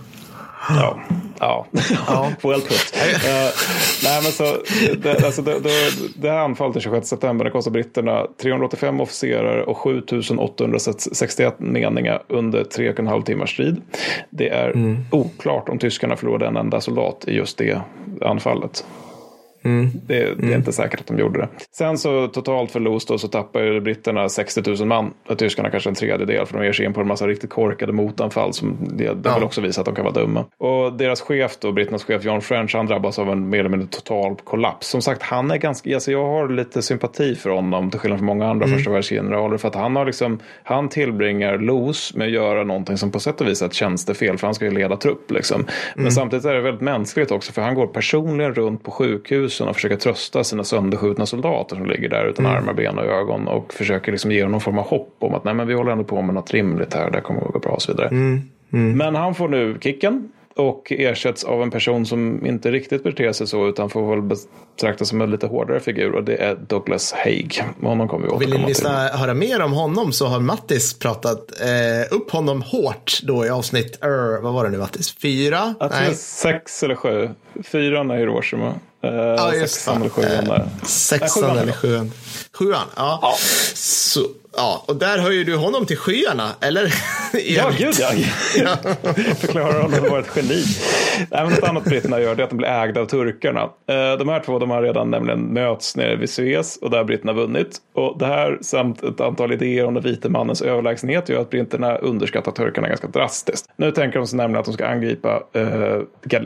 Ja, 0.70 1.00
ja. 1.40 1.66
Ja. 2.08 2.32
well 2.50 2.62
put. 2.62 2.94
Eh, 3.30 3.50
nej, 4.04 4.22
men 4.24 4.32
så, 4.32 4.44
det, 4.98 5.26
alltså, 5.26 5.42
det, 5.42 5.60
det, 5.60 5.92
det 6.16 6.30
här 6.30 6.38
anfallet 6.38 6.74
den 6.74 6.82
26 6.82 7.08
september 7.08 7.46
det 7.46 7.52
kostar 7.52 7.72
britterna 7.72 8.28
385 8.42 9.02
officerare 9.02 9.64
och 9.64 9.78
7861 9.78 11.56
meningar 11.60 12.24
under 12.28 12.64
tre 12.64 12.90
och 12.90 13.00
en 13.00 13.08
halv 13.08 13.22
timmars 13.22 13.54
strid. 13.54 13.82
Det 14.30 14.50
är 14.50 14.98
oklart 15.12 15.70
om 15.70 15.80
tyskarna 15.80 16.16
förlorade 16.16 16.48
en 16.48 16.58
enda 16.58 16.82
soldat 16.82 17.26
i 17.28 17.32
just 17.34 17.58
det 17.58 17.82
anfallet. 18.22 18.86
Det, 19.62 20.34
det 20.38 20.54
är 20.54 20.56
inte 20.58 20.72
säkert 20.72 21.00
att 21.00 21.08
de 21.08 21.18
gjorde 21.20 21.40
det. 21.40 21.48
Sen 21.78 21.98
så 21.98 22.28
totalt 22.28 22.72
förlust 22.72 23.08
då 23.08 23.18
så 23.18 23.28
tappar 23.28 23.80
britterna 23.80 24.30
60 24.30 24.62
000 24.80 24.88
man. 24.88 25.14
Och 25.30 25.38
tyskarna 25.38 25.70
kanske 25.70 25.90
en 25.90 25.96
tredjedel 25.96 26.46
för 26.46 26.58
de 26.58 26.66
ger 26.66 26.74
sig 26.74 26.86
in 26.86 26.94
på 26.94 27.02
en 27.02 27.08
massa 27.08 27.28
riktigt 27.28 27.50
korkade 27.50 27.94
motanfall. 27.94 28.54
Som 28.54 28.78
det, 28.82 29.04
det 29.14 29.30
Ja. 29.30 29.36
vill 29.36 29.44
också 29.44 29.62
visa 29.62 29.82
att 29.82 29.86
de 29.86 29.96
kan 29.96 30.06
vara 30.06 30.14
dumma. 30.14 30.46
Och 30.58 30.94
deras 30.94 31.22
chef 31.22 31.58
då, 31.60 31.72
britternas 31.72 32.04
chef 32.04 32.24
John 32.26 32.42
French, 32.42 32.76
han 32.76 32.86
drabbas 32.86 33.20
av 33.20 33.30
en 33.30 33.50
mer 33.50 33.60
eller 33.60 33.70
mindre 33.70 33.88
total 33.88 34.36
kollaps. 34.44 34.88
Som 34.88 35.02
sagt, 35.02 35.22
han 35.22 35.52
är 35.52 35.58
ganska, 35.58 35.94
alltså 35.94 36.12
jag 36.12 36.26
har 36.26 36.50
lite 36.50 36.82
sympati 36.82 37.36
för 37.36 37.50
honom 37.50 37.90
till 37.92 38.00
skillnad 38.00 38.20
från 38.20 38.26
många 38.26 38.48
andra 38.50 38.68
första 38.68 38.92
världsgeneraler. 38.92 39.58
För 39.58 39.68
att 39.68 39.76
han 39.76 39.96
har 39.96 40.06
liksom, 40.06 40.40
han 40.64 40.90
tillbringar 40.90 41.58
los 41.58 42.16
med 42.16 42.26
att 42.28 42.34
göra 42.34 42.64
någonting 42.64 42.98
som 42.98 43.12
på 43.12 43.20
sätt 43.20 43.42
och 43.42 43.48
vis 43.48 43.62
är 43.62 43.66
ett 43.66 43.74
tjänstefel. 43.74 44.38
För 44.38 44.48
han 44.48 44.54
ska 44.54 44.66
ju 44.66 44.72
leda 44.72 44.98
trupp 44.98 45.32
liksom. 45.32 45.66
Men 45.96 46.12
samtidigt 46.12 46.46
är 46.46 46.54
det 46.54 46.62
väldigt 46.62 46.82
mänskligt 46.82 47.32
också. 47.32 47.52
För 47.52 47.62
han 47.62 47.76
går 47.76 47.88
personligen 47.88 48.54
runt 48.54 48.84
på 48.84 48.92
sjukhusen 49.50 49.68
och 49.68 49.76
försöker 49.76 49.96
trösta 49.96 50.44
sina 50.44 50.64
sönderskjutna 50.64 51.26
soldater 51.26 51.76
som 51.76 51.86
ligger 51.86 52.10
där 52.10 52.26
utan 52.26 52.46
armar, 52.46 52.74
ben 52.74 52.98
och 52.98 53.06
ögon. 53.06 53.48
Och 53.48 53.74
försöker 53.74 54.12
liksom 54.12 54.32
ge 54.32 54.42
dem 54.42 54.52
någon 54.52 54.62
form 54.62 54.78
av 54.78 54.86
hopp 54.86 55.16
om 55.20 55.34
att 55.34 55.44
nej 55.44 55.54
men 55.54 55.68
vi 55.68 55.74
håller 55.74 55.92
ändå 55.92 56.04
på 56.04 56.22
med 56.22 56.36
något 56.36 56.52
rimligt 56.52 56.94
här. 56.94 57.12
Det 57.12 57.22
kommer 57.22 57.42
att 57.42 57.54
gå 57.54 57.60
bra 57.60 57.72
och 57.72 57.82
så 57.82 57.92
vidare. 57.92 58.10
Men 58.70 59.16
han 59.16 59.36
får 59.36 59.48
nu 59.48 59.78
kicken. 59.82 60.32
Och 60.56 60.92
ersätts 60.92 61.44
av 61.44 61.64
en 61.64 61.72
person 61.72 62.06
som 62.06 62.46
inte 62.46 62.72
riktigt 62.72 63.04
beter 63.04 63.32
sig 63.32 63.48
så 63.48 63.68
utan 63.68 63.90
får 63.90 64.16
väl 64.16 64.22
betraktas 64.22 65.10
som 65.10 65.22
en 65.22 65.32
lite 65.32 65.48
hårdare 65.48 65.80
figur 65.80 66.16
och 66.16 66.24
det 66.24 66.36
är 66.36 66.56
Douglas 66.56 67.14
Haig. 67.14 67.64
Honom 67.82 68.08
kommer 68.08 68.28
vi 68.28 68.38
Vill 68.40 68.50
ni 68.50 68.56
återkomma 68.56 68.68
lyssna, 68.68 69.08
höra 69.08 69.34
mer 69.34 69.62
om 69.62 69.74
honom 69.74 70.12
så 70.12 70.28
har 70.28 70.40
Mattis 70.40 71.00
pratat 71.00 71.62
eh, 71.62 72.18
upp 72.18 72.32
honom 72.32 72.62
hårt 72.62 73.20
då 73.24 73.46
i 73.46 73.50
avsnitt, 73.50 74.00
er, 74.02 74.42
vad 74.42 74.54
var 74.54 74.64
det 74.64 74.70
nu 74.70 74.78
Mattis, 74.78 75.16
fyra? 75.18 75.76
Jag 75.80 75.92
tror 75.92 76.10
är 76.10 76.14
sex 76.14 76.84
eller 76.84 76.96
sju. 76.96 77.30
Fyran 77.64 78.12
är 78.12 78.18
Hiroshima. 78.18 78.74
Eh, 79.02 79.12
Ja, 79.14 79.52
sexan 79.52 79.98
eller 80.02 80.10
sjuan 80.10 80.46
där. 80.46 80.70
Sexan 80.86 81.58
eller 81.58 81.72
sjuan? 81.74 82.12
Sjuan, 82.54 82.88
ja. 82.96 83.20
Ja. 83.22 83.34
Så, 83.74 84.20
ja. 84.56 84.84
Och 84.88 84.96
där 84.96 85.18
höjer 85.18 85.46
du 85.46 85.56
honom 85.56 85.86
till 85.86 85.98
skyarna, 85.98 86.50
eller? 86.62 86.94
Ja, 87.46 87.72
gud 87.78 87.94
ja. 88.00 88.10
Förklarar 89.40 89.82
honom 89.82 90.04
att 90.04 90.10
vara 90.12 90.20
ett 90.20 90.30
geni. 90.36 90.64
Men 91.30 91.50
något 91.50 91.64
annat 91.64 91.84
britterna 91.84 92.20
gör 92.20 92.36
det 92.36 92.42
är 92.42 92.44
att 92.44 92.50
de 92.50 92.56
blir 92.58 92.68
ägda 92.68 93.02
av 93.02 93.06
turkarna. 93.06 93.62
Eh, 93.62 94.18
De 94.20 94.30
här 94.30 94.40
två 94.46 94.60
de 94.60 94.70
har 94.70 94.82
redan 94.82 95.12
nämligen 95.12 95.40
möts 95.54 95.96
nere 95.96 96.16
vid 96.16 96.30
Suez 96.30 96.78
och 96.82 96.90
där 96.90 96.98
har 96.98 97.06
britterna 97.06 97.34
vunnit. 97.34 97.78
Och 97.94 98.18
det 98.20 98.26
här 98.26 98.58
samt 98.62 99.04
ett 99.04 99.22
antal 99.22 99.52
idéer 99.54 99.86
om 99.86 99.94
den 99.94 100.04
vite 100.04 100.30
mannens 100.30 100.62
överlägsenhet 100.62 101.30
gör 101.30 101.42
att 101.42 101.50
britterna 101.50 101.98
underskattar 101.98 102.52
turkarna 102.52 102.88
ganska 102.88 103.08
drastiskt. 103.08 103.66
Nu 103.78 103.92
tänker 103.92 104.20
de 104.20 104.28
sig 104.28 104.38
nämligen 104.38 104.60
att 104.60 104.66
de 104.66 104.74
ska 104.74 104.86
angripa 104.88 105.44
eh, 105.54 106.00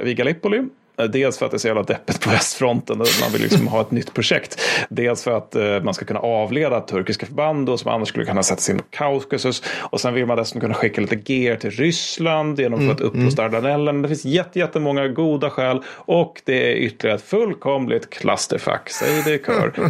vid 0.04 0.18
Gallipoli. 0.18 0.64
Eh, 1.00 1.06
Dels 1.06 1.38
för 1.38 1.46
att 1.46 1.52
det 1.52 1.58
är 1.58 1.60
så 1.60 1.68
jävla 1.68 1.84
deppigt 1.84 2.20
på 2.22 2.30
västfronten 2.30 3.02
och 3.02 3.08
man 3.22 3.32
vill 3.32 3.42
liksom 3.42 3.68
ha 3.68 3.82
ett 3.82 3.92
nytt 3.92 4.14
projekt. 4.14 4.60
Dels 4.90 5.24
för 5.24 5.32
att 5.38 5.56
eh, 5.56 5.82
man 5.84 5.94
ska 5.94 6.06
kunna 6.06 6.20
avleda 6.20 6.82
turkiska 6.82 7.26
förband 7.26 7.66
då, 7.66 7.78
som 7.78 7.92
annars 7.92 8.08
skulle 8.08 8.26
kunna 8.26 8.44
sättas 8.44 8.70
in 8.70 8.78
på 8.78 8.84
Kaukasus. 8.90 9.64
Och 9.80 10.02
sen 10.02 10.14
vill 10.14 10.26
man 10.26 10.38
dessutom 10.38 10.62
kunna 10.62 10.74
skicka 10.74 11.02
lite 11.02 11.34
gear 11.34 11.56
till 11.56 11.72
Ryssland 11.72 12.60
genom 12.60 12.80
att 12.80 12.86
få 12.86 12.92
ett 12.92 13.02
upprust 13.12 13.38
Dardanellen. 13.38 14.02
Det 14.02 14.08
finns 14.08 14.26
jätte- 14.26 14.60
jättemånga 14.60 15.08
goda 15.08 15.50
skäl 15.50 15.82
och 15.88 16.42
det 16.46 16.72
är 16.72 16.76
ytterligare 16.76 17.18
ett 17.18 17.24
fullkomligt 17.24 18.10
clusterfuck. 18.10 18.90
Säg 18.90 19.22
det 19.26 19.34
i 19.34 19.38
kör. 19.46 19.74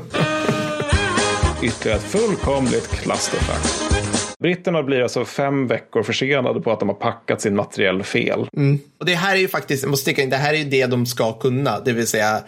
Ytterligare 1.64 1.98
ett 2.00 2.04
fullkomligt 2.06 2.88
clusterfuck. 2.92 3.93
Britterna 4.44 4.84
blir 4.84 5.02
alltså 5.02 5.26
fem 5.26 5.68
veckor 5.68 6.04
försenade 6.04 6.62
på 6.62 6.72
att 6.72 6.80
de 6.80 6.90
har 6.90 6.96
packat 6.96 7.42
sin 7.42 7.56
materiell 7.56 8.04
fel. 8.04 8.48
Och 9.00 9.06
det 9.06 9.14
här 9.14 9.36
är 9.36 9.40
ju 9.40 9.48
faktiskt, 9.48 9.84
jag 9.84 9.90
måste 9.90 10.02
sticka 10.02 10.22
in, 10.22 10.30
det 10.30 10.38
här 10.38 10.54
är 10.54 10.58
ju 10.58 10.64
det 10.64 10.86
de 10.86 11.06
ska 11.06 11.34
kunna, 11.34 11.80
det 11.80 11.94
vill 11.94 12.08
säga 12.08 12.40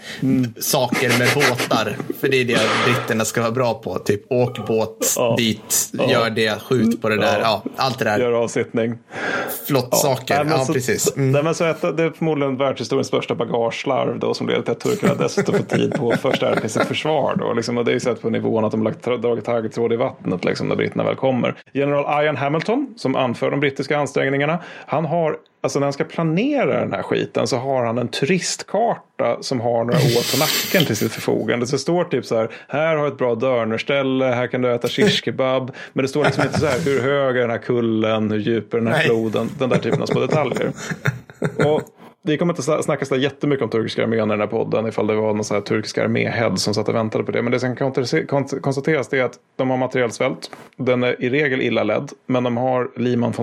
saker 0.59 1.19
med 1.19 1.27
båtar. 1.35 1.97
För 2.19 2.27
det 2.29 2.41
är 2.41 2.45
det 2.45 2.59
britterna 2.85 3.25
ska 3.25 3.41
vara 3.41 3.51
bra 3.51 3.73
på, 3.73 3.99
typ 3.99 4.21
åk 4.31 4.67
båt 4.67 5.13
Ja. 5.17 5.35
dit, 5.37 5.91
gör 6.09 6.29
det, 6.29 6.61
skjut 6.61 7.01
på 7.01 7.09
det 7.09 7.17
där, 7.17 7.39
ja, 7.39 7.63
allt 7.75 7.99
det 7.99 8.05
där, 8.05 8.19
Gör 8.19 8.31
avsittning. 8.31 8.97
flott 9.67 9.97
saker, 9.97 10.35
Nej, 10.35 10.45
men 10.45 10.59
ja 10.59 10.65
så, 10.65 10.73
precis. 10.73 11.15
Mm. 11.17 11.31
Nej, 11.31 11.43
men 11.43 11.55
så 11.55 11.65
ett, 11.65 11.81
det 11.81 12.03
är 12.03 12.09
förmodligen 12.17 12.57
världshistoriens 12.57 13.07
största 13.07 13.35
bagageslarv 13.35 14.19
då, 14.19 14.33
som 14.33 14.47
leder 14.47 14.61
till 14.61 14.71
att 14.71 14.79
turkarna 14.79 15.13
dessutom 15.19 15.55
får 15.55 15.63
tid 15.63 15.93
på 15.93 16.11
att 16.11 16.21
förstärka 16.21 16.69
sitt 16.69 16.85
försvar. 16.85 17.35
Då, 17.39 17.53
liksom, 17.53 17.77
och 17.77 17.85
det 17.85 17.91
är 17.91 17.93
ju 17.93 17.99
sett 17.99 18.21
på 18.21 18.29
nivån 18.29 18.65
att 18.65 18.71
de 18.71 18.85
har 18.85 18.91
lagt, 18.91 19.21
dragit 19.21 19.45
taggtråd 19.45 19.93
i 19.93 19.95
vattnet 19.95 20.45
liksom, 20.45 20.67
när 20.67 20.75
britterna 20.75 21.03
väl 21.03 21.15
kommer. 21.15 21.55
General 21.85 22.23
Ian 22.23 22.37
Hamilton, 22.37 22.93
som 22.97 23.15
anför 23.15 23.51
de 23.51 23.59
brittiska 23.59 23.97
ansträngningarna, 23.97 24.59
han 24.85 25.05
har 25.05 25.37
Alltså 25.61 25.79
när 25.79 25.85
han 25.85 25.93
ska 25.93 26.03
planera 26.03 26.79
den 26.79 26.93
här 26.93 27.03
skiten 27.03 27.47
så 27.47 27.57
har 27.57 27.85
han 27.85 27.97
en 27.97 28.07
turistkarta 28.07 29.37
som 29.41 29.61
har 29.61 29.83
några 29.83 29.97
år 29.97 30.31
på 30.31 30.39
nacken 30.39 30.85
till 30.87 30.95
sitt 30.95 31.11
förfogande. 31.11 31.67
Så 31.67 31.75
det 31.75 31.79
står 31.79 32.03
typ 32.03 32.25
så 32.25 32.37
här, 32.37 32.49
här 32.67 32.95
har 32.95 33.07
ett 33.07 33.17
bra 33.17 33.35
dörnerställe, 33.35 34.25
här 34.25 34.47
kan 34.47 34.61
du 34.61 34.73
äta 34.73 34.87
shish 34.87 35.23
kebab. 35.23 35.71
Men 35.93 36.03
det 36.03 36.09
står 36.09 36.23
liksom 36.23 36.43
inte 36.43 36.59
så 36.59 36.65
här, 36.65 36.79
hur 36.79 37.01
hög 37.01 37.37
är 37.37 37.41
den 37.41 37.49
här 37.49 37.57
kullen, 37.57 38.31
hur 38.31 38.39
djup 38.39 38.73
är 38.73 38.77
den 38.77 38.87
här 38.87 38.99
floden, 38.99 39.49
den 39.59 39.69
där 39.69 39.77
typen 39.77 40.01
av 40.01 40.05
små 40.05 40.19
detaljer. 40.19 40.71
Och 41.65 41.81
vi 42.25 42.37
kommer 42.37 42.53
inte 42.53 42.83
snacka 42.83 43.05
så 43.05 43.15
jättemycket 43.15 43.63
om 43.63 43.69
turkiska 43.69 44.03
armén 44.03 44.27
i 44.27 44.31
den 44.31 44.39
här 44.39 44.47
podden 44.47 44.87
ifall 44.87 45.07
det 45.07 45.15
var 45.15 45.33
någon 45.33 45.43
sån 45.43 45.55
här 45.55 45.61
turkiska 45.61 46.03
arméhead 46.03 46.57
som 46.57 46.73
satt 46.73 46.89
och 46.89 46.95
väntade 46.95 47.23
på 47.23 47.31
det. 47.31 47.41
Men 47.41 47.51
det 47.51 47.59
som 47.59 47.75
kan 47.75 47.91
konstateras 48.61 49.13
är 49.13 49.23
att 49.23 49.33
de 49.55 49.69
har 49.69 49.77
materiell 49.77 50.11
svält. 50.11 50.51
Den 50.77 51.03
är 51.03 51.23
i 51.23 51.29
regel 51.29 51.61
illa 51.61 51.83
ledd. 51.83 52.11
Men 52.25 52.43
de 52.43 52.57
har 52.57 52.89
Liman 52.95 53.33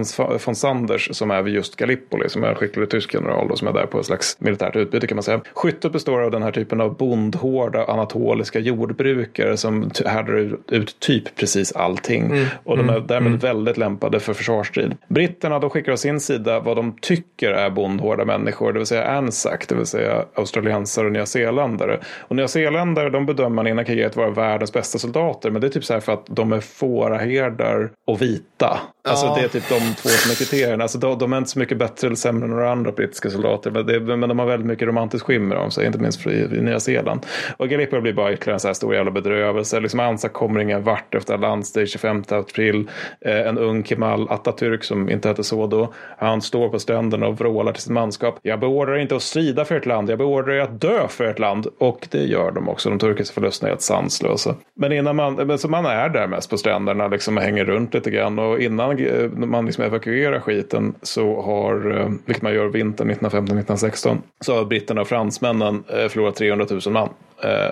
von, 0.45 0.55
Sanders 0.55 1.09
som 1.17 1.31
är 1.31 1.43
vid 1.43 1.55
just 1.55 1.77
Gallipoli 1.77 2.29
som 2.29 2.45
är 2.45 2.49
en 2.49 2.55
skicklig 2.55 2.91
tysk 2.91 3.15
general 3.15 3.49
då, 3.49 3.57
som 3.57 3.69
är 3.69 3.73
där 3.73 3.87
på 3.87 4.01
ett 4.01 4.07
slags 4.07 4.37
militärt 4.41 4.77
utbyte 4.77 5.07
kan 5.07 5.17
man 5.17 5.23
säga. 5.23 5.41
Skyttet 5.55 5.93
består 5.93 6.21
av 6.21 6.31
den 6.31 6.43
här 6.43 6.53
typen 6.53 6.81
av 6.81 6.97
bondhårda 6.97 7.85
anatoliska 7.85 8.59
jordbrukare 8.59 9.57
som 9.57 9.91
härdar 10.07 10.59
ut, 10.69 11.01
typ 11.01 11.37
precis 11.37 11.73
allting. 11.73 12.47
Och 12.65 12.77
de 12.77 12.91
är 12.91 13.01
därmed 13.01 13.41
väldigt 13.41 13.77
lämpade 13.77 14.21
för 14.21 14.35
försvarsstrid. 14.35 14.97
Britterna 15.09 15.59
de 15.59 15.71
skickar 15.71 15.93
å 15.93 15.97
sin 15.97 16.21
sida 16.21 16.61
vad 16.61 16.77
de 16.77 16.97
tycker 17.01 17.51
är 17.51 17.71
bondhårda 17.71 18.25
människor 18.25 18.72
det 18.73 18.79
vill 18.79 18.87
säga 18.87 19.05
Anzac, 19.05 19.67
det 19.69 19.75
vill 19.75 19.87
säga 19.87 20.25
australiensare 20.35 21.07
och 21.07 21.13
nyzeeländare. 21.13 22.01
Och 22.19 22.37
nyzeeländare 22.37 23.11
de 23.11 23.27
bedömer 23.27 23.49
man 23.49 23.67
innan 23.67 23.85
kriget 23.85 24.17
vara 24.17 24.31
världens 24.31 24.73
bästa 24.73 24.99
soldater, 24.99 25.51
men 25.51 25.61
det 25.61 25.67
är 25.67 25.69
typ 25.69 25.85
så 25.85 25.93
här 25.93 26.01
för 26.01 26.13
att 26.13 26.27
de 26.27 26.53
är 26.53 26.61
fåraherdar 26.61 27.91
och 28.07 28.23
vita. 28.23 28.79
Alltså 29.09 29.27
Ja. 29.27 29.35
det 29.35 29.45
är 29.45 29.49
typ 29.49 29.69
de 29.69 29.75
två 29.81 30.09
som 30.09 30.31
är 30.31 30.35
kriterierna. 30.35 30.85
Alltså 30.85 30.99
de, 30.99 31.19
de 31.19 31.33
är 31.33 31.39
inte 31.39 31.51
så 31.51 31.59
mycket 31.59 31.79
bättre 31.79 32.07
eller 32.07 32.17
sämre 32.17 32.45
än 32.45 32.51
några 32.51 32.73
andra 32.73 32.93
brittiska 32.93 33.31
soldater, 33.31 33.71
men, 33.71 33.87
det, 33.87 34.01
men 34.01 34.29
de 34.29 34.39
har 34.39 34.47
väldigt 34.47 34.67
mycket 34.67 34.89
romantiskt 34.89 35.27
skimmer 35.27 35.57
om 35.57 35.71
sig, 35.71 35.87
inte 35.87 35.99
minst 35.99 36.27
i, 36.27 36.31
i 36.31 36.61
Nya 36.61 36.81
Zeeland. 36.81 37.27
Och 37.57 37.69
Gallipoli 37.69 38.03
blir 38.03 38.13
bara 38.13 38.33
ytterligare 38.33 38.57
en 38.57 38.61
så 38.61 38.69
här 38.69 38.75
stor 38.75 38.95
jävla 38.95 39.11
bedrövelse. 39.11 39.81
Liksom 39.81 40.01
Anzac 40.01 40.33
kommer 40.33 40.61
ingen 40.61 40.83
vart 40.83 41.15
efter 41.15 41.39
landsdag 41.39 41.89
25 41.89 42.23
april. 42.29 42.89
Eh, 43.21 43.41
en 43.49 43.59
ung 43.59 43.85
Kemal 43.85 44.29
Atatürk 44.29 44.83
som 44.83 45.11
inte 45.11 45.29
hette 45.29 45.45
så 45.45 45.67
då. 45.67 45.93
Han 46.19 46.43
står 46.43 46.69
på 46.69 46.79
stränderna 46.79 47.27
och 47.27 47.39
vrålar 47.39 47.73
till 47.73 47.83
sitt 47.83 47.93
manskap. 47.93 48.39
Jag 48.43 48.61
beordrar 48.63 48.99
inte 48.99 49.17
att 49.17 49.23
strida 49.23 49.65
för 49.65 49.75
ett 49.75 49.87
land, 49.87 50.11
jag 50.11 50.19
beordrar 50.19 50.59
att 50.59 50.81
dö 50.81 51.09
för 51.09 51.25
ett 51.25 51.39
land. 51.39 51.67
Och 51.79 52.09
det 52.11 52.23
gör 52.23 52.51
de 52.51 52.69
också. 52.69 52.89
De 52.89 52.99
turkiska 52.99 53.35
förlusterna 53.35 53.69
är 53.69 53.73
helt 53.73 53.83
sanslösa. 53.83 54.55
Men 54.75 54.93
innan 54.93 55.17
man, 55.17 55.35
men 55.35 55.59
så 55.59 55.69
man 55.69 55.87
är 55.87 56.09
där 56.09 56.27
mest 56.27 56.51
på 56.51 56.59
stränderna 56.59 57.09
liksom 57.09 57.37
och 57.37 57.43
hänger 57.43 57.65
runt 57.65 57.95
lite 57.95 58.11
grann. 58.11 58.39
Och 58.39 58.61
innan 58.61 58.99
eh, 58.99 59.29
man 59.31 59.67
liksom 59.67 59.85
evakuerar 59.85 60.41
skiten 60.41 60.95
så 61.03 61.43
har, 61.43 62.01
eh, 62.01 62.09
vilket 62.27 62.43
man 62.43 62.55
gör 62.55 62.67
vintern 62.67 63.11
1915-1916, 63.11 64.19
så 64.41 64.55
har 64.55 64.65
britterna 64.65 65.01
och 65.01 65.09
fransmännen 65.09 65.85
eh, 65.89 66.09
förlorat 66.09 66.37
300 66.37 66.67
000 66.71 66.81
man. 66.93 67.09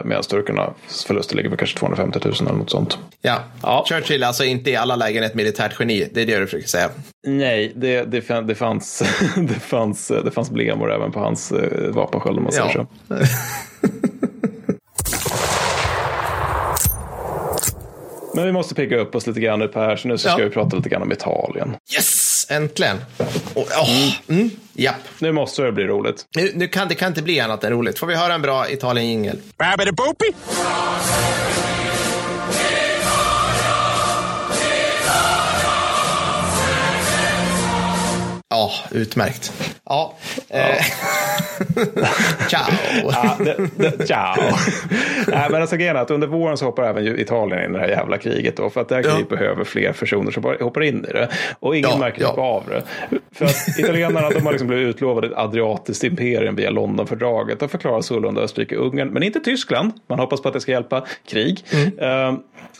Medan 0.04 0.22
turkarna 0.22 0.70
förluster 1.06 1.36
ligger 1.36 1.50
på 1.50 1.56
kanske 1.56 1.78
250 1.78 2.20
000 2.24 2.34
eller 2.40 2.52
något 2.52 2.70
sånt. 2.70 2.98
Ja. 3.22 3.38
Ja. 3.62 3.84
Churchill 3.88 4.24
alltså 4.24 4.44
inte 4.44 4.70
i 4.70 4.76
alla 4.76 4.96
lägen 4.96 5.24
ett 5.24 5.34
militärt 5.34 5.80
geni. 5.80 6.08
Det 6.12 6.22
är 6.22 6.26
det 6.26 6.38
du 6.38 6.46
försöker 6.46 6.68
säga. 6.68 6.88
Nej, 7.26 7.72
det, 7.76 8.02
det, 8.04 8.40
det, 8.46 8.54
fanns, 8.54 9.02
det, 9.36 9.54
fanns, 9.54 10.08
det 10.24 10.30
fanns 10.30 10.50
blemor 10.50 10.92
även 10.92 11.12
på 11.12 11.20
hans 11.20 11.52
eh, 11.52 11.90
vapensköld 11.94 12.36
om 12.38 12.42
man 12.42 12.52
säger 12.52 12.86
Ja. 13.08 13.16
så. 13.18 13.24
Men 18.34 18.46
vi 18.46 18.52
måste 18.52 18.74
pigga 18.74 18.98
upp 18.98 19.14
oss 19.14 19.26
lite 19.26 19.40
grann 19.40 19.58
nu 19.58 19.68
Per, 19.68 19.96
så 19.96 20.08
nu 20.08 20.18
så 20.18 20.28
ska 20.28 20.38
Ja. 20.40 20.44
vi 20.44 20.50
prata 20.50 20.76
lite 20.76 20.88
grann 20.88 21.02
om 21.02 21.12
Italien. 21.12 21.76
Yes! 21.94 22.46
Äntligen! 22.50 22.96
Och, 23.54 23.66
åh, 23.80 24.14
mm, 24.28 24.50
japp. 24.72 24.94
Nu 25.18 25.32
måste 25.32 25.62
det 25.62 25.72
bli 25.72 25.84
roligt. 25.84 26.24
Nu, 26.36 26.50
nu 26.54 26.68
kan, 26.68 26.88
det 26.88 26.94
kan 26.94 27.08
inte 27.08 27.22
bli 27.22 27.40
annat 27.40 27.64
än 27.64 27.72
roligt. 27.72 27.98
Får 27.98 28.06
vi 28.06 28.14
höra 28.14 28.34
en 28.34 28.42
bra 28.42 28.70
Italien-jingel? 28.70 29.38
Ja, 38.52 38.70
utmärkt. 38.90 39.52
Ja. 39.84 40.14
Eh, 40.48 40.60
Ciao. 42.48 42.70
Ja, 43.12 43.36
det, 43.38 43.68
det, 43.76 44.06
ciao! 44.06 44.34
Nej, 45.28 45.48
men 45.50 45.60
alltså 45.60 45.76
grejen 45.76 45.96
att 45.96 46.10
under 46.10 46.26
våren 46.26 46.56
så 46.56 46.64
hoppar 46.64 46.82
även 46.84 47.20
Italien 47.20 47.64
in 47.64 47.70
i 47.70 47.72
det 47.72 47.80
här 47.80 47.88
jävla 47.88 48.18
kriget 48.18 48.56
då. 48.56 48.70
För 48.70 48.80
att 48.80 48.88
det 48.88 48.94
här 48.94 49.02
kriget 49.02 49.26
Ja. 49.30 49.36
behöver 49.36 49.64
fler 49.64 49.92
personer 49.92 50.30
som 50.30 50.44
hoppar 50.44 50.82
in 50.82 51.04
i 51.08 51.12
det. 51.12 51.28
Och 51.60 51.76
ingen 51.76 51.90
Ja, 51.90 51.96
märker 51.98 52.22
ja. 52.22 52.28
av 52.28 52.64
det. 52.68 52.82
För 53.34 53.44
att 53.44 53.78
italienarna 53.78 54.30
de 54.30 54.40
har 54.40 54.52
liksom 54.52 54.68
blivit 54.68 54.94
utlovade 54.96 55.26
ett 55.26 55.32
adriatiskt 55.36 56.04
imperium 56.04 56.56
via 56.56 56.70
Londonfördraget. 56.70 57.62
Och 57.62 57.70
förklarar 57.70 58.00
sålunda 58.00 58.40
Österrike-Ungern, 58.42 59.10
men 59.10 59.22
inte 59.22 59.40
Tyskland. 59.40 59.92
Man 60.08 60.18
hoppas 60.18 60.42
på 60.42 60.48
att 60.48 60.54
det 60.54 60.60
ska 60.60 60.72
hjälpa 60.72 61.04
krig. 61.28 61.64
Eh, 61.98 62.34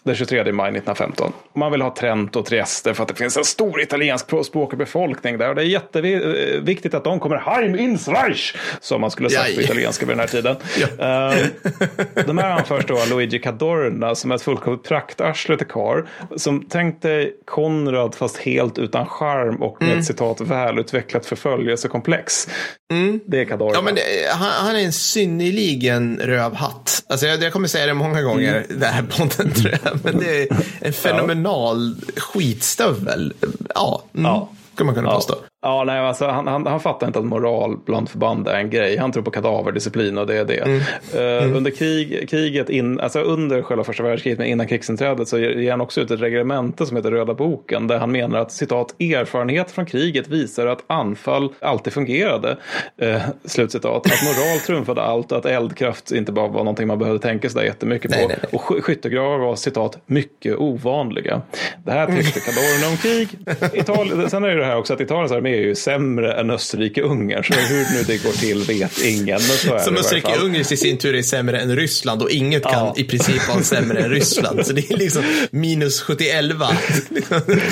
den 0.05 0.15
23 0.15 0.53
maj 0.53 0.69
1915. 0.69 1.33
Man 1.57 1.73
vill 1.73 1.83
ha 1.83 1.95
Trent 1.95 2.37
och 2.37 2.47
Trieste 2.47 2.95
för 2.95 3.03
att 3.03 3.09
det 3.09 3.15
finns 3.15 3.37
en 3.37 3.45
stor 3.45 3.81
italienskspråkig 3.81 4.79
befolkning 4.79 5.39
där. 5.39 5.49
Och 5.49 5.55
det 5.55 5.63
är 5.63 5.67
jätteviktigt 5.67 6.95
att 6.95 7.05
de 7.05 7.21
kommer 7.21 7.37
heim 7.37 7.79
ins 7.79 8.09
Reich, 8.09 8.55
som 8.81 9.01
man 9.01 9.11
skulle 9.11 9.31
sagt 9.31 9.55
på 9.55 9.61
italienska 9.63 10.07
vid 10.07 10.13
den 10.17 10.21
här 10.21 10.27
tiden. 10.27 10.57
Eh, 10.99 12.25
de 12.27 12.39
här 12.39 12.51
anförs 12.51 12.87
då 12.87 13.01
av 13.01 13.09
Luigi 13.09 13.39
Cadorna 13.39 14.15
som 14.15 14.31
är 14.31 14.35
ett 14.35 14.43
fullkomligt 14.43 14.83
praktarsle 14.89 15.57
till 15.57 15.67
karl. 15.67 16.03
Som 16.37 16.63
tänkte 16.69 17.31
Konrad 17.47 18.15
fast 18.15 18.37
helt 18.37 18.79
utan 18.79 19.07
charm 19.07 19.63
och 19.63 19.83
med 19.83 19.99
ett 19.99 20.05
citat 20.05 20.41
välutvecklat 20.41 21.27
förföljelsekomplex. 21.27 22.49
Det 23.27 23.41
är 23.41 23.45
Cadorna. 23.45 23.71
Ja, 23.75 23.83
men 23.83 23.95
det, 23.95 24.01
han, 24.31 24.51
han 24.67 24.77
är 24.77 24.81
en 24.85 24.93
synnerligen 24.93 26.21
rövhatt. 26.25 27.03
Alltså, 27.09 27.27
jag, 27.27 27.43
jag 27.43 27.53
kommer 27.53 27.69
säga 27.69 27.87
det 27.87 27.95
många 27.95 28.23
gånger, 28.23 28.51
Mm. 28.71 28.81
det 28.81 28.87
här 28.87 29.03
podden 29.03 29.53
tror 29.53 29.71
jag. 29.85 29.90
Men 30.05 30.19
det 30.19 30.43
är 30.43 30.57
en 30.81 30.93
fenomenal 30.93 31.97
skitstövel. 32.17 33.33
Ja, 33.75 34.03
mm, 34.15 34.25
Ja. 34.27 34.49
kan 34.75 34.87
man 34.87 34.95
kunna 34.95 35.09
Ja. 35.09 35.15
påstå. 35.15 35.35
Ja, 35.63 35.85
nej, 35.85 35.99
alltså, 36.01 36.27
han, 36.27 36.47
han, 36.47 36.67
han 36.67 36.81
fattar 36.81 37.07
inte 37.07 37.19
att 37.19 37.25
moral 37.25 37.77
bland 37.87 38.09
förband 38.09 38.49
är 38.49 38.55
en 38.55 38.71
grej. 38.71 38.97
Han 38.97 39.13
tror 39.13 39.23
på 39.23 39.31
kadaverdisciplin 39.31 40.19
och 40.19 40.27
det 40.27 40.37
är 40.37 40.45
det. 40.45 40.59
Eh, 41.41 41.57
Under 41.57 41.71
krig, 41.71 42.29
kriget, 42.31 42.71
in, 42.71 43.01
alltså 43.01 43.21
under 43.21 43.63
själva 43.63 43.85
första 43.85 44.03
världskriget, 44.03 44.39
men 44.39 44.49
innan 44.49 44.67
krigsinträdet, 44.67 45.29
så 45.29 45.39
ger 45.39 45.71
han 45.71 45.81
också 45.81 46.01
ut 46.01 46.11
ett 46.11 46.21
reglemente 46.21 46.87
som 46.87 46.97
heter 46.97 47.11
Röda 47.11 47.35
boken, 47.35 47.87
där 47.87 47.99
han 47.99 48.13
menar 48.13 48.39
att 48.39 48.53
citat, 48.53 49.01
erfarenhet 49.01 49.71
från 49.71 49.87
kriget 49.87 50.29
visar 50.29 50.67
att 50.67 50.85
anfall 50.87 51.53
alltid 51.61 51.93
fungerade. 51.93 52.57
Eh, 53.01 53.23
slutcitat. 53.45 54.07
Att 54.07 54.23
moral 54.25 54.59
trumfade 54.67 55.03
allt 55.03 55.33
och 55.33 55.39
att 55.39 55.47
eldkraft 55.47 56.13
inte 56.13 56.33
bara 56.33 56.49
var 56.49 56.59
någonting 56.61 56.87
man 56.87 56.99
behövde 56.99 57.23
tänka 57.23 57.49
sig 57.51 57.61
där 57.61 57.67
jättemycket 57.67 58.11
på. 58.11 58.17
Nej, 58.17 58.27
nej, 58.29 58.37
nej. 58.43 58.51
Och 58.53 58.61
sky- 58.61 58.81
skyttegravar 58.81 59.39
var 59.39 59.57
citat 59.57 59.99
mycket 60.07 60.57
ovanliga. 60.59 61.43
Det 61.85 61.93
här 61.93 62.07
tyckte 62.07 62.41
Cadorna 62.41 62.91
om 62.91 62.97
krig. 62.97 63.29
Italien, 63.81 64.31
sen 64.31 64.45
är 64.45 64.49
det 64.49 64.57
det 64.59 64.65
här 64.65 64.77
också 64.77 64.95
att 64.95 65.01
Italiens 65.01 65.33
armé 65.33 65.50
är 65.51 65.61
ju 65.61 65.75
sämre 65.75 66.33
än 66.33 66.51
Österrike-Ungern. 66.51 67.43
Så 67.43 67.55
hur 67.55 67.97
nu 67.99 68.03
det 68.07 68.25
går 68.25 68.33
till 68.33 68.59
vet 68.79 69.05
ingen. 69.05 69.41
Så 69.41 69.79
Som. 69.79 69.97
Österrike-Ungern 69.97 70.61
i 70.61 70.65
sin 70.77 70.99
tur 70.99 71.15
är 71.15 71.23
sämre 71.23 71.61
än 71.61 71.77
Ryssland 71.77 72.23
och 72.23 72.31
inget 72.31 72.63
kan 72.63 72.73
Ja. 72.73 72.95
i 72.97 73.05
princip 73.05 73.49
vara 73.49 73.63
sämre 73.63 73.99
än 73.99 74.11
Ryssland. 74.11 74.67
Så 74.67 74.73
det 74.73 74.91
är 74.91 74.97
liksom 74.97 75.23
minus 75.51 76.03
711. 76.03 76.67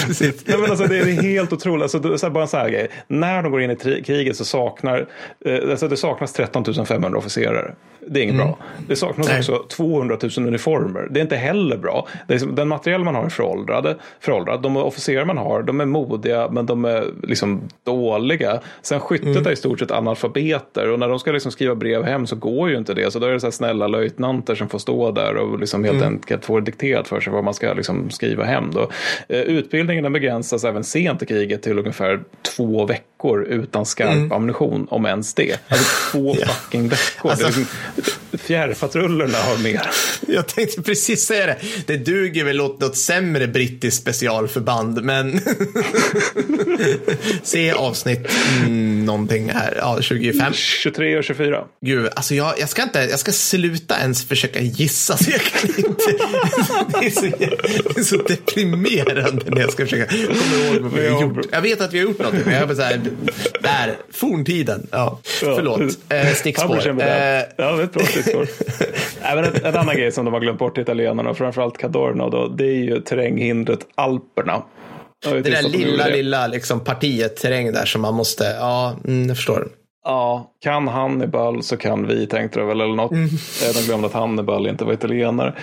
Precis. 0.07 0.35
Nej, 0.45 0.59
men 0.59 0.71
alltså, 0.71 0.87
det 0.87 0.99
är 0.99 1.05
helt 1.23 1.53
otroligt. 1.53 1.83
Alltså, 1.83 2.19
så 2.19 2.31
bara 2.31 2.43
en 2.43 2.49
sån 2.49 2.61
här 2.61 2.69
grej. 2.71 2.89
När 3.09 3.43
de 3.43 3.53
går 3.53 3.63
in 3.63 3.71
i 3.71 4.03
kriget 4.07 4.37
så 4.37 4.45
saknar 4.45 5.07
eh, 5.45 5.71
alltså, 5.71 5.89
det 5.89 5.97
saknas 5.97 6.33
13 6.33 6.87
500 6.87 7.19
officerare. 7.19 7.75
Det 8.11 8.21
är 8.21 8.25
inget 8.25 8.37
bra. 8.37 8.59
Det 8.89 8.97
saknas 8.97 9.29
Nej. 9.29 9.39
också 9.39 9.65
200 9.77 10.19
000 10.37 10.47
uniformer. 10.47 11.09
Det 11.11 11.21
är 11.21 11.23
inte 11.23 11.37
heller 11.37 11.77
bra. 11.77 12.09
Liksom- 12.29 12.55
den 12.55 12.69
material 12.69 13.05
man 13.05 13.15
har 13.15 13.25
är 13.25 13.29
föråldrade, 13.29 13.97
föråldrad. 14.21 14.63
De 14.63 14.77
officerare 14.77 15.25
man 15.25 15.39
har, 15.39 15.63
de 15.63 15.81
är 15.81 15.85
modiga 15.85 16.49
men 16.49 16.67
de 16.67 16.85
är 16.85 17.05
liksom 17.23 17.68
dåliga. 17.85 18.61
Sen 18.83 19.01
skyttet 19.01 19.47
är 19.47 19.51
i 19.51 19.57
stort 19.57 19.79
sett 19.79 19.91
analfabeter 19.91 20.91
och 20.91 20.99
när 20.99 21.09
de 21.09 21.19
ska 21.19 21.33
liksom 21.33 21.53
skriva 21.53 21.75
brev 21.75 22.05
hem 22.05 22.27
så 22.27 22.37
går 22.37 22.71
ju 22.71 22.77
inte 22.77 22.95
det. 22.95 23.11
Så 23.11 23.19
då 23.19 23.27
är 23.27 23.33
det 23.33 23.41
så 23.41 23.51
snälla 23.51 23.87
löjtnanter 23.87 24.55
som 24.55 24.69
får 24.69 24.79
stå 24.79 25.11
där 25.11 25.37
och 25.37 25.59
liksom 25.59 25.85
helt 25.85 26.03
enkelt 26.03 26.45
får 26.45 26.61
dikterat 26.61 27.09
för 27.09 27.21
sig 27.21 27.33
vad 27.33 27.45
man 27.45 27.55
ska 27.55 27.73
liksom 27.73 28.11
skriva 28.11 28.45
hem. 28.45 28.71
Då. 28.75 28.91
Eh, 29.29 29.41
Utbildningen 29.41 30.13
begränsas 30.13 30.65
även 30.65 30.85
sent 30.85 31.23
i 31.23 31.27
kriget 31.27 31.63
till 31.63 31.79
ungefär 31.79 32.21
två 32.57 32.87
veckor 32.87 33.18
utan 33.49 33.87
skarp 33.87 34.33
ammunition, 34.33 34.87
om 34.91 35.07
ens 35.07 35.35
det. 35.35 35.59
Alltså 35.69 35.85
två 36.13 36.35
fucking 36.47 36.89
veckor. 36.89 37.31
Alltså- 37.31 37.47
liksom, 37.47 37.67
fjärrpatrullerna 38.39 39.39
har 39.39 39.59
mer. 39.59 39.91
Jag 40.27 40.47
tänkte 40.47 40.83
precis 40.83 41.27
säga 41.27 41.47
det. 41.47 41.57
Det 41.87 41.97
duger 41.97 42.45
väl 42.45 42.61
åt 42.61 42.81
något 42.81 42.97
sämre 42.97 43.47
brittiskt 43.47 44.03
specialförband, 44.03 45.03
men 45.05 45.41
se 47.43 47.73
avsnitt 47.73 48.29
mm, 48.61 49.05
någonting 49.05 49.51
här, 49.51 49.75
ja, 49.81 49.99
25. 50.03 50.53
23 50.53 51.19
och 51.19 51.25
24. 51.25 51.65
Gud, 51.81 52.09
alltså 52.17 52.35
jag, 52.35 52.55
jag 52.59 52.69
ska 52.69 52.83
inte, 52.83 52.99
jag 52.99 53.19
ska 53.19 53.33
sluta 53.33 53.99
ens 54.01 54.25
försöka 54.25 54.61
gissa, 54.61 55.17
så 55.17 55.31
jag 55.31 55.41
kan 55.41 55.71
inte. 55.71 56.05
Det 57.01 57.07
är 57.07 57.11
så, 57.11 57.21
det 57.21 58.01
är 58.01 58.05
så 58.05 58.17
deprimerande 58.17 59.45
när 59.51 59.61
jag 59.61 59.73
ska 59.73 59.85
försöka 59.85 60.07
komma 60.07 60.65
ihåg 60.65 60.83
vad 60.83 60.93
vi 60.93 61.09
har 61.09 61.23
gjort. 61.23 61.47
Jag 61.53 61.63
vet 61.63 61.81
att 61.81 61.93
vi 61.93 61.99
har 61.99 62.07
gjort 62.07 62.19
någonting, 62.19 62.43
men 62.45 62.55
jag 62.55 62.71
är 62.71 62.75
så 62.75 62.83
här, 62.83 63.01
där, 63.63 63.97
forntiden. 64.11 64.87
Ja, 64.91 65.19
förlåt. 65.23 65.81
Eh, 66.09 66.27
stickspår. 66.35 66.89
Eh, 66.89 66.97
Ja, 66.97 67.43
det 67.57 67.63
är 67.65 67.83
ett 67.83 67.93
bra 67.93 68.05
stickspår. 68.05 68.47
Nej, 69.23 69.35
men 69.35 69.65
en, 69.65 69.77
annan 69.77 69.97
grej 69.97 70.13
som 70.13 70.25
de 70.25 70.35
har 70.35 70.41
glömt 70.41 70.59
bort 70.59 70.79
italienarna, 70.79 71.31
och 71.31 71.39
framförallt 71.39 71.79
Cadorna, 71.79 72.29
då, 72.29 72.49
det 72.49 72.65
är 72.65 72.85
ju 72.85 73.01
terränghindret 73.01 73.79
Alperna. 73.95 74.63
Det 75.25 75.41
där 75.41 75.63
lilla, 75.63 76.05
det. 76.05 76.11
lilla 76.11 76.47
liksom, 76.47 76.81
partiet 76.81 77.37
terräng 77.37 77.73
där 77.73 77.85
som 77.85 78.03
man 78.03 78.15
måste, 78.15 78.45
ja, 78.45 78.97
mm, 79.05 79.29
jag 79.29 79.37
förstår. 79.37 79.69
Ja, 80.05 80.51
kan 80.61 80.89
Hannibal 80.89 81.63
så 81.63 81.77
kan 81.77 82.07
vi, 82.07 82.27
tänkte 82.27 82.59
de 82.59 82.69
väl 82.69 82.81
eller 82.81 82.95
något. 82.95 83.13
Mm. 83.13 83.29
De 83.75 83.81
glömde 83.87 84.07
att 84.07 84.13
Hannibal 84.13 84.67
inte 84.67 84.85
var 84.85 84.93
italienare. 84.93 85.55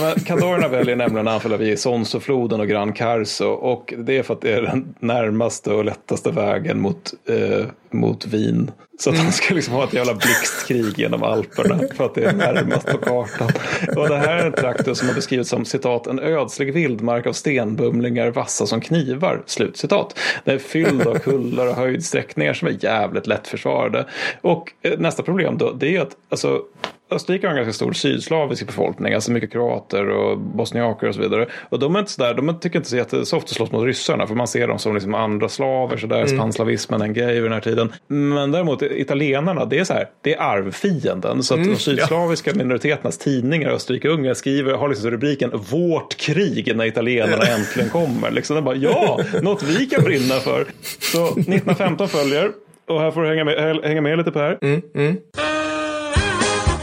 Men 0.00 0.20
Cadorna 0.24 0.68
väljer 0.78 0.96
nämligen 0.96 1.28
att 1.28 1.34
anfalla 1.34 1.56
via 1.56 1.76
Sonsofloden 1.76 2.60
och 2.60 2.68
Gran 2.68 2.92
Carso. 2.92 3.46
Och 3.46 3.94
det 3.98 4.18
är 4.18 4.22
för 4.22 4.34
att 4.34 4.40
det 4.40 4.52
är 4.52 4.62
den 4.62 4.94
närmaste 5.00 5.70
och 5.72 5.84
lättaste 5.84 6.30
vägen 6.30 6.80
mot, 6.80 7.12
eh, 7.28 7.66
mot 7.90 8.26
Wien. 8.26 8.70
Så 9.00 9.10
att 9.10 9.16
Mm. 9.16 9.26
de 9.26 9.32
ska 9.32 9.54
liksom 9.54 9.74
ha 9.74 9.84
ett 9.84 9.94
jävla 9.94 10.14
blixtkrig 10.14 10.98
genom 10.98 11.22
Alperna 11.22 11.80
för 11.94 12.04
att 12.04 12.14
det 12.14 12.24
är 12.24 12.32
närmast 12.32 12.86
på 12.86 12.98
kartan. 12.98 13.48
Och 13.96 14.08
det 14.08 14.16
här 14.16 14.36
är 14.36 14.46
en 14.46 14.52
trakt 14.52 14.96
som 14.96 15.08
har 15.08 15.14
beskrivits 15.14 15.50
som 15.50 15.64
citat 15.64 16.06
en 16.06 16.18
ödslig 16.18 16.72
vildmark 16.74 17.26
av 17.26 17.32
stenbumlingar 17.32 18.30
vassa 18.30 18.66
som 18.66 18.80
knivar. 18.80 19.42
Slutcitat. 19.46 20.18
Den 20.44 20.54
är 20.54 20.58
fylld 20.58 21.06
av 21.06 21.18
kullar 21.18 21.66
och 21.66 21.74
höjdsträckningar 21.74 22.52
som 22.54 22.68
är 22.68 22.84
jävligt 22.84 23.26
lättförsvarliga 23.26 23.67
försvara 23.68 23.88
det. 23.88 24.06
Och 24.40 24.72
eh, 24.82 24.98
nästa 24.98 25.22
problem 25.22 25.58
då, 25.58 25.72
det 25.72 25.96
är 25.96 26.00
att 26.00 26.16
alltså, 26.30 26.62
Österrike 27.10 27.46
har 27.46 27.50
en 27.50 27.56
ganska 27.56 27.72
stor 27.72 27.92
sydslavisk 27.92 28.66
befolkning, 28.66 29.14
alltså 29.14 29.32
mycket 29.32 29.52
kroater 29.52 30.08
och 30.08 30.38
bosniaker 30.38 31.08
och 31.08 31.14
så 31.14 31.20
vidare. 31.20 31.46
Och 31.68 31.78
de 31.78 31.96
är 31.96 32.00
inte 32.00 32.12
sådär, 32.12 32.34
de 32.34 32.60
tycker 32.60 32.76
inte 32.76 32.88
så 32.88 32.96
jättesoft 32.96 33.44
att 33.44 33.50
slåss 33.50 33.72
mot 33.72 33.84
ryssarna, 33.84 34.26
för 34.26 34.34
man 34.34 34.48
ser 34.48 34.68
dem 34.68 34.78
som 34.78 34.94
liksom 34.94 35.14
andra 35.14 35.48
slaver, 35.48 35.96
sådär, 35.96 36.22
mm. 36.22 36.38
panslavismen 36.38 37.02
en 37.02 37.12
grej 37.12 37.34
vid 37.34 37.42
den 37.42 37.52
här 37.52 37.60
tiden. 37.60 37.92
Men 38.06 38.52
däremot 38.52 38.82
italienarna, 38.82 39.64
det 39.64 39.78
är 39.78 39.84
så 39.84 39.92
här, 39.92 40.08
det 40.22 40.34
är 40.34 40.40
arvfienden. 40.40 41.42
Så 41.42 41.54
att 41.54 41.58
mm, 41.58 41.72
de 41.72 41.78
sydslaviska 41.80 42.50
ja. 42.50 42.56
minoriteternas 42.56 43.18
tidningar, 43.18 43.70
Österrike-Ungern, 43.70 44.34
skriver, 44.34 44.74
har 44.74 44.88
liksom 44.88 45.10
rubriken 45.10 45.50
Vårt 45.70 46.16
krig 46.16 46.76
när 46.76 46.84
italienarna 46.84 47.44
äntligen 47.44 47.90
kommer. 47.90 48.30
Liksom, 48.30 48.64
bara, 48.64 48.76
ja, 48.76 49.20
något 49.42 49.62
vi 49.62 49.86
kan 49.86 50.04
brinna 50.04 50.34
för. 50.34 50.66
Så 51.12 51.26
1915 51.26 52.08
följer, 52.08 52.50
och 52.88 53.00
här 53.00 53.10
får 53.10 53.22
du 53.22 53.28
hänga 53.28 53.44
med, 53.44 53.80
hänga 53.84 54.00
med 54.00 54.18
lite 54.18 54.38
här. 54.38 54.58
Mm, 54.62 54.82
mm 54.94 55.16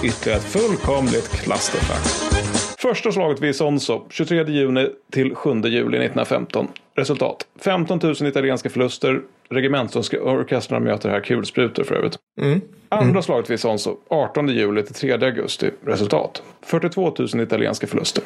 ytterligare 0.06 0.40
ett 0.40 0.46
fullkomligt 0.46 1.30
clusterfuck. 1.30 2.32
Första 2.80 3.12
slaget 3.12 3.42
vid 3.42 3.56
Sonso, 3.56 4.06
23 4.10 4.44
juni 4.44 4.90
till 5.12 5.36
7 5.36 5.50
juli 5.50 5.98
1915. 5.98 6.68
Resultat 6.98 7.48
15 7.60 8.00
000 8.04 8.14
italienska 8.22 8.70
förluster. 8.70 9.22
Regementsorkestrarna 9.50 10.86
möter 10.86 11.10
här 11.10 11.20
kulsprutor 11.20 11.84
för 11.84 11.96
övrigt. 11.96 12.18
Mm. 12.42 12.62
Andra 12.90 13.10
mm. 13.10 13.24
slaget 13.24 13.50
vid 13.50 13.60
Sonso 13.60 13.98
18 14.08 14.48
juli 14.48 14.84
till 14.84 14.96
3 14.96 15.12
augusti. 15.12 15.72
Resultat 15.86 16.44
42 16.62 17.14
000 17.20 17.42
italienska 17.42 17.88
förluster. 17.88 18.24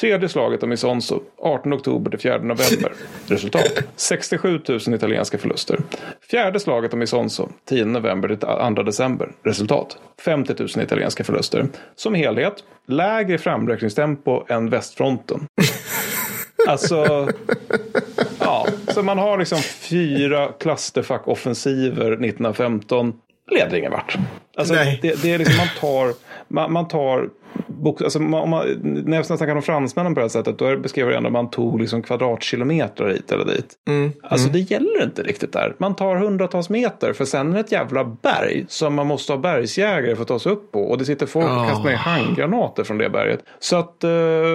Tredje 0.00 0.28
slaget 0.28 0.62
om 0.62 0.72
Isonzo 0.72 1.20
18 1.38 1.72
oktober 1.72 2.10
till 2.10 2.20
4 2.20 2.38
november. 2.38 2.92
Resultat 3.26 3.82
67 3.96 4.60
000 4.68 4.78
italienska 4.94 5.38
förluster. 5.38 5.78
Fjärde 6.30 6.60
slaget 6.60 6.94
om 6.94 7.02
Isonzo 7.02 7.48
10 7.68 7.84
november 7.84 8.28
till 8.28 8.38
2 8.38 8.82
december. 8.82 9.32
Resultat 9.42 9.98
50 10.24 10.54
000 10.58 10.68
italienska 10.84 11.24
förluster. 11.24 11.66
Som 11.96 12.14
helhet 12.14 12.64
lägre 12.86 13.38
framräkningstempo 13.38 14.44
än 14.48 14.70
västfronten. 14.70 15.40
Alltså, 16.68 17.28
ja, 18.40 18.66
så 18.88 19.02
man 19.02 19.18
har 19.18 19.38
liksom 19.38 19.58
fyra 19.58 20.48
clusterfuck-offensiver 20.60 22.12
1915. 22.12 23.12
Leder 23.50 23.76
ingen 23.76 23.92
vart. 23.92 24.16
Alltså, 24.56 24.74
det, 24.74 25.22
det, 25.22 25.32
är 25.32 25.38
liksom 25.38 25.56
man 25.56 25.66
tar, 25.80 26.14
man, 26.48 26.72
man 26.72 26.88
tar 26.88 27.30
Alltså, 27.86 28.18
om 28.18 28.50
man, 28.50 28.80
när 28.82 29.16
jag 29.16 29.26
snackar 29.26 29.56
om 29.56 29.62
fransmännen 29.62 30.14
på 30.14 30.20
det 30.20 30.24
här 30.24 30.28
sättet 30.28 30.58
då 30.58 30.76
beskriver 30.76 31.10
jag 31.10 31.16
ändå 31.16 31.28
att 31.28 31.32
man 31.32 31.50
tog 31.50 31.80
liksom 31.80 32.02
kvadratkilometer 32.02 33.08
hit 33.08 33.32
eller 33.32 33.44
dit. 33.44 33.74
Mm, 33.88 34.12
alltså 34.22 34.48
mm. 34.48 34.52
det 34.52 34.70
gäller 34.70 35.04
inte 35.04 35.22
riktigt 35.22 35.52
där. 35.52 35.74
Man 35.78 35.96
tar 35.96 36.16
hundratals 36.16 36.70
meter 36.70 37.12
för 37.12 37.24
sen 37.24 37.50
är 37.50 37.54
det 37.54 37.60
ett 37.60 37.72
jävla 37.72 38.04
berg 38.04 38.64
som 38.68 38.94
man 38.94 39.06
måste 39.06 39.32
ha 39.32 39.38
bergsjägare 39.38 40.14
för 40.14 40.22
att 40.22 40.28
ta 40.28 40.38
sig 40.38 40.52
upp 40.52 40.72
på. 40.72 40.82
Och 40.82 40.98
det 40.98 41.04
sitter 41.04 41.26
folk 41.26 41.46
och 41.46 41.68
kastar 41.68 41.84
ner 41.84 41.96
handgranater 41.96 42.84
från 42.84 42.98
det 42.98 43.10
berget. 43.10 43.40
Så 43.58 43.76
att 43.76 44.04
uh, 44.04 44.10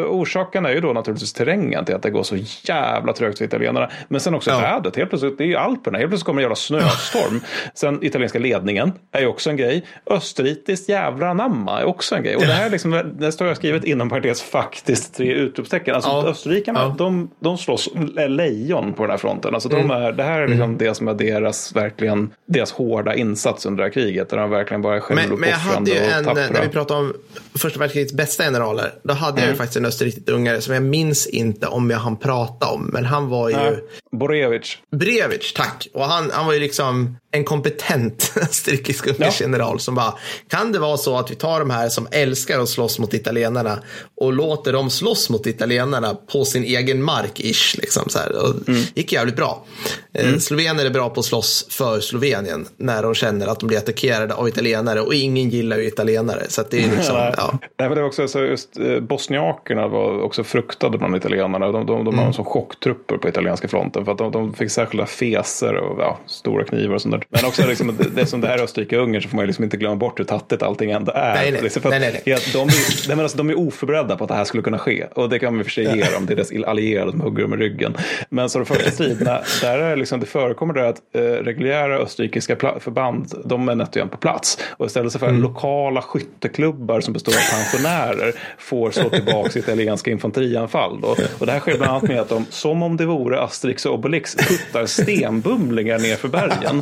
orsaken 0.05 0.65
är 0.65 0.72
ju 0.72 0.81
då 0.81 0.93
naturligtvis 0.93 1.34
terrängen 1.34 1.85
till 1.85 1.95
att 1.95 2.01
det 2.01 2.09
går 2.09 2.23
så 2.23 2.38
jävla 2.63 3.13
trögt 3.13 3.38
för 3.38 3.45
italienarna. 3.45 3.89
Men 4.07 4.19
sen 4.19 4.35
också 4.35 4.51
ja. 4.51 4.59
vädret. 4.59 4.95
Helt 4.95 5.09
plötsligt, 5.09 5.38
det 5.38 5.43
är 5.43 5.47
ju 5.47 5.55
Alperna. 5.55 5.97
Helt 5.97 6.09
plötsligt 6.09 6.26
kommer 6.26 6.41
en 6.41 6.43
jävla 6.43 6.55
snöstorm. 6.55 7.41
sen 7.73 8.03
italienska 8.03 8.39
ledningen 8.39 8.91
är 9.11 9.19
ju 9.19 9.27
också 9.27 9.49
en 9.49 9.57
grej. 9.57 9.85
Österrikiskt 10.05 10.89
jävla 10.89 11.34
namma 11.34 11.80
är 11.80 11.85
också 11.85 12.15
en 12.15 12.23
grej. 12.23 12.35
Och 12.35 12.41
det 12.41 12.53
här 12.53 12.69
liksom 12.69 12.84
det 12.91 13.31
står 13.31 13.47
jag 13.47 13.57
skrivit 13.57 13.83
inom 13.83 14.09
parentes 14.09 14.41
faktiskt 14.41 15.15
tre 15.15 15.33
utropstecken. 15.33 15.95
Alltså 15.95 16.09
ja. 16.09 16.27
österrikarna, 16.27 16.79
ja. 16.79 16.95
de, 16.97 17.29
de 17.39 17.57
slåss 17.57 17.89
lejon 18.27 18.93
på 18.93 19.03
den 19.03 19.11
här 19.11 19.17
fronten. 19.17 19.53
Alltså 19.53 19.69
de 19.69 19.75
mm. 19.75 19.91
är, 19.91 20.11
det 20.11 20.23
här 20.23 20.41
är 20.41 20.47
liksom 20.47 20.63
mm. 20.63 20.77
det 20.77 20.95
som 20.95 21.07
är 21.07 21.13
deras, 21.13 21.75
verkligen, 21.75 22.33
deras 22.45 22.71
hårda 22.71 23.15
insats 23.15 23.65
under 23.65 23.77
det 23.77 23.83
här 23.83 23.93
kriget. 23.93 24.29
Där 24.29 24.37
de 24.37 24.49
verkligen 24.49 24.81
bara 24.81 24.95
är 24.95 24.99
självuppoffrande 24.99 25.31
men, 25.31 25.39
men 25.39 25.49
jag 25.49 25.57
hade 25.57 25.91
ju 25.91 25.97
en, 25.97 26.53
när 26.53 26.61
vi 26.61 26.69
pratar 26.69 26.95
om 26.95 27.13
första 27.55 27.79
världskrigets 27.79 28.13
bästa 28.13 28.43
generaler. 28.43 28.91
Då 29.03 29.13
hade 29.13 29.31
mm. 29.31 29.39
jag 29.41 29.45
ju 29.45 29.49
mm. 29.49 29.57
faktiskt 29.57 29.77
en 29.77 29.85
österrikisk-ungare 29.85 30.61
som 30.61 30.73
jag 30.73 30.83
minns 30.83 31.27
inte 31.27 31.67
om 31.67 31.89
jag 31.89 31.97
hann 31.97 32.17
prata 32.17 32.67
om. 32.67 32.89
Men 32.93 33.05
han 33.05 33.29
var 33.29 33.49
ju... 33.49 33.55
Nej. 33.55 33.83
Borevich. 34.17 34.77
Borevich, 34.91 35.53
tack. 35.53 35.87
Och 35.93 36.05
han, 36.05 36.31
han 36.33 36.45
var 36.45 36.53
ju 36.53 36.59
liksom 36.59 37.17
en 37.31 37.43
kompetent 37.43 38.33
österrikisk 38.41 39.07
ja. 39.17 39.29
general 39.39 39.79
som 39.79 39.95
bara, 39.95 40.13
kan 40.49 40.71
det 40.71 40.79
vara 40.79 40.97
så 40.97 41.17
att 41.17 41.31
vi 41.31 41.35
tar 41.35 41.59
de 41.59 41.69
här 41.69 41.89
som 41.89 42.07
älskar 42.11 42.59
att 42.59 42.69
slåss 42.69 42.99
mot 42.99 43.13
italienarna 43.13 43.79
och 44.17 44.33
låter 44.33 44.73
dem 44.73 44.89
slåss 44.89 45.29
mot 45.29 45.47
italienarna 45.47 46.15
på 46.15 46.45
sin 46.45 46.63
egen 46.63 47.03
mark, 47.03 47.39
ish. 47.39 47.77
Liksom, 47.77 48.09
så 48.09 48.19
här. 48.19 48.43
Och 48.43 48.67
mm. 48.67 48.81
gick 48.95 49.13
jävligt 49.13 49.35
bra. 49.35 49.65
Eh, 50.13 50.27
mm. 50.27 50.39
Slovener 50.39 50.85
är 50.85 50.89
bra 50.89 51.09
på 51.09 51.19
att 51.19 51.25
slåss 51.25 51.67
för 51.69 51.99
Slovenien 51.99 52.67
när 52.77 53.03
de 53.03 53.13
känner 53.13 53.47
att 53.47 53.59
de 53.59 53.67
blir 53.67 53.77
attackerade 53.77 54.33
av 54.33 54.47
italienare 54.47 55.01
och 55.01 55.13
ingen 55.13 55.49
gillar 55.49 55.77
ju 55.77 55.87
italienare. 55.87 56.43
Så 56.49 56.63
det 56.69 56.83
är 56.83 56.95
liksom, 56.95 57.15
ja. 57.37 57.59
Nej, 57.61 57.89
men 57.89 57.89
det 57.89 58.01
var 58.01 58.07
också 58.07 58.27
så 58.27 58.39
just 58.39 58.79
eh, 58.79 58.99
bosniakerna 58.99 59.87
var 59.87 60.21
också 60.21 60.43
fruktade 60.43 60.97
bland 60.97 61.15
italienarna. 61.15 61.71
De, 61.71 61.85
de, 61.85 62.05
de 62.05 62.13
mm. 62.13 62.25
var 62.25 62.31
som 62.31 62.45
chocktrupper 62.45 63.17
på 63.17 63.29
italienska 63.29 63.67
fronten 63.67 64.05
för 64.06 64.11
att 64.11 64.18
de, 64.18 64.32
de 64.32 64.53
fick 64.53 64.72
särskilda 64.72 65.06
feser 65.06 65.76
och 65.76 66.02
ja, 66.02 66.19
stora 66.26 66.64
knivar 66.64 66.95
och 66.95 67.02
sånt 67.02 67.11
där. 67.11 67.23
Men 67.30 67.45
också 67.45 67.68
liksom, 67.68 67.98
det, 68.15 68.26
som 68.26 68.41
det 68.41 68.48
här 68.48 68.57
är 68.57 68.64
Österrike-Ungern 68.64 69.22
så 69.22 69.30
får 69.30 69.38
man 69.38 69.45
liksom 69.45 69.64
inte 69.64 69.77
glömma 69.77 69.95
bort 69.95 70.19
hur 70.19 70.26
tattigt 70.26 70.64
allting 70.64 70.91
ändå 70.91 71.11
är. 71.11 71.34
Nej, 71.34 71.52
nej. 71.52 71.61
Liksom 71.61 71.82
nej, 71.86 71.99
nej, 71.99 72.22
nej. 72.26 72.38
De, 72.53 72.60
är, 72.60 73.15
nej, 73.15 73.23
alltså, 73.23 73.38
de 73.38 73.49
är 73.49 73.60
oförberedda 73.60 74.15
på 74.15 74.23
att 74.23 74.27
det 74.27 74.36
här 74.36 74.44
skulle 74.44 74.64
kunna 74.64 74.77
ske. 74.77 75.06
Och 75.14 75.30
det 75.30 75.40
kan 75.40 75.57
vi 75.57 75.64
för 75.64 75.72
sig 75.72 75.84
ge 75.84 76.03
dem. 76.14 76.26
Det 76.26 76.34
är 76.34 76.36
deras 76.36 76.68
allierade 76.68 77.11
som 77.11 77.22
hugger 77.22 77.41
dem 77.41 77.53
i 77.53 77.57
ryggen. 77.57 77.98
Men 78.30 78.49
så 78.49 78.60
de 78.60 78.65
första 78.65 78.91
striderna, 78.91 79.40
där 79.61 79.77
är 79.77 79.95
liksom, 79.95 80.19
det 80.19 80.26
förekommer 80.26 80.73
det 80.73 80.90
att 80.90 81.02
eh, 81.14 81.22
reguljära 81.22 81.98
österrikiska 81.98 82.56
förband, 82.80 83.34
de 83.45 83.69
är 83.69 83.76
nätt 83.76 83.95
och 83.95 84.11
på 84.11 84.18
plats. 84.18 84.57
Och 84.77 84.86
istället 84.86 85.14
för 85.14 85.27
mm. 85.27 85.41
lokala 85.41 86.02
skytteklubbar 86.02 87.02
som 87.02 87.14
består 87.14 87.32
av 87.32 87.57
pensionärer 87.57 88.34
får 88.57 88.91
slå 88.91 89.10
tillbaka 89.10 89.60
italienska 89.60 90.11
infanterianfall. 90.11 91.02
Då. 91.02 91.15
Och 91.40 91.45
det 91.45 91.52
här 91.52 91.60
sker 91.60 91.77
bland 91.77 91.91
annat 91.91 92.03
med 92.03 92.19
att 92.19 92.30
de, 92.30 92.45
som 92.49 92.84
om 92.84 92.98
det 92.98 93.06
vore 93.06 93.41
Asterix 93.41 93.84
och 93.85 93.93
Obelix, 93.93 94.35
puttar 94.35 94.85
stenbumlingar 94.85 95.99
ner 95.99 96.15
för 96.15 96.27
bergen. 96.27 96.81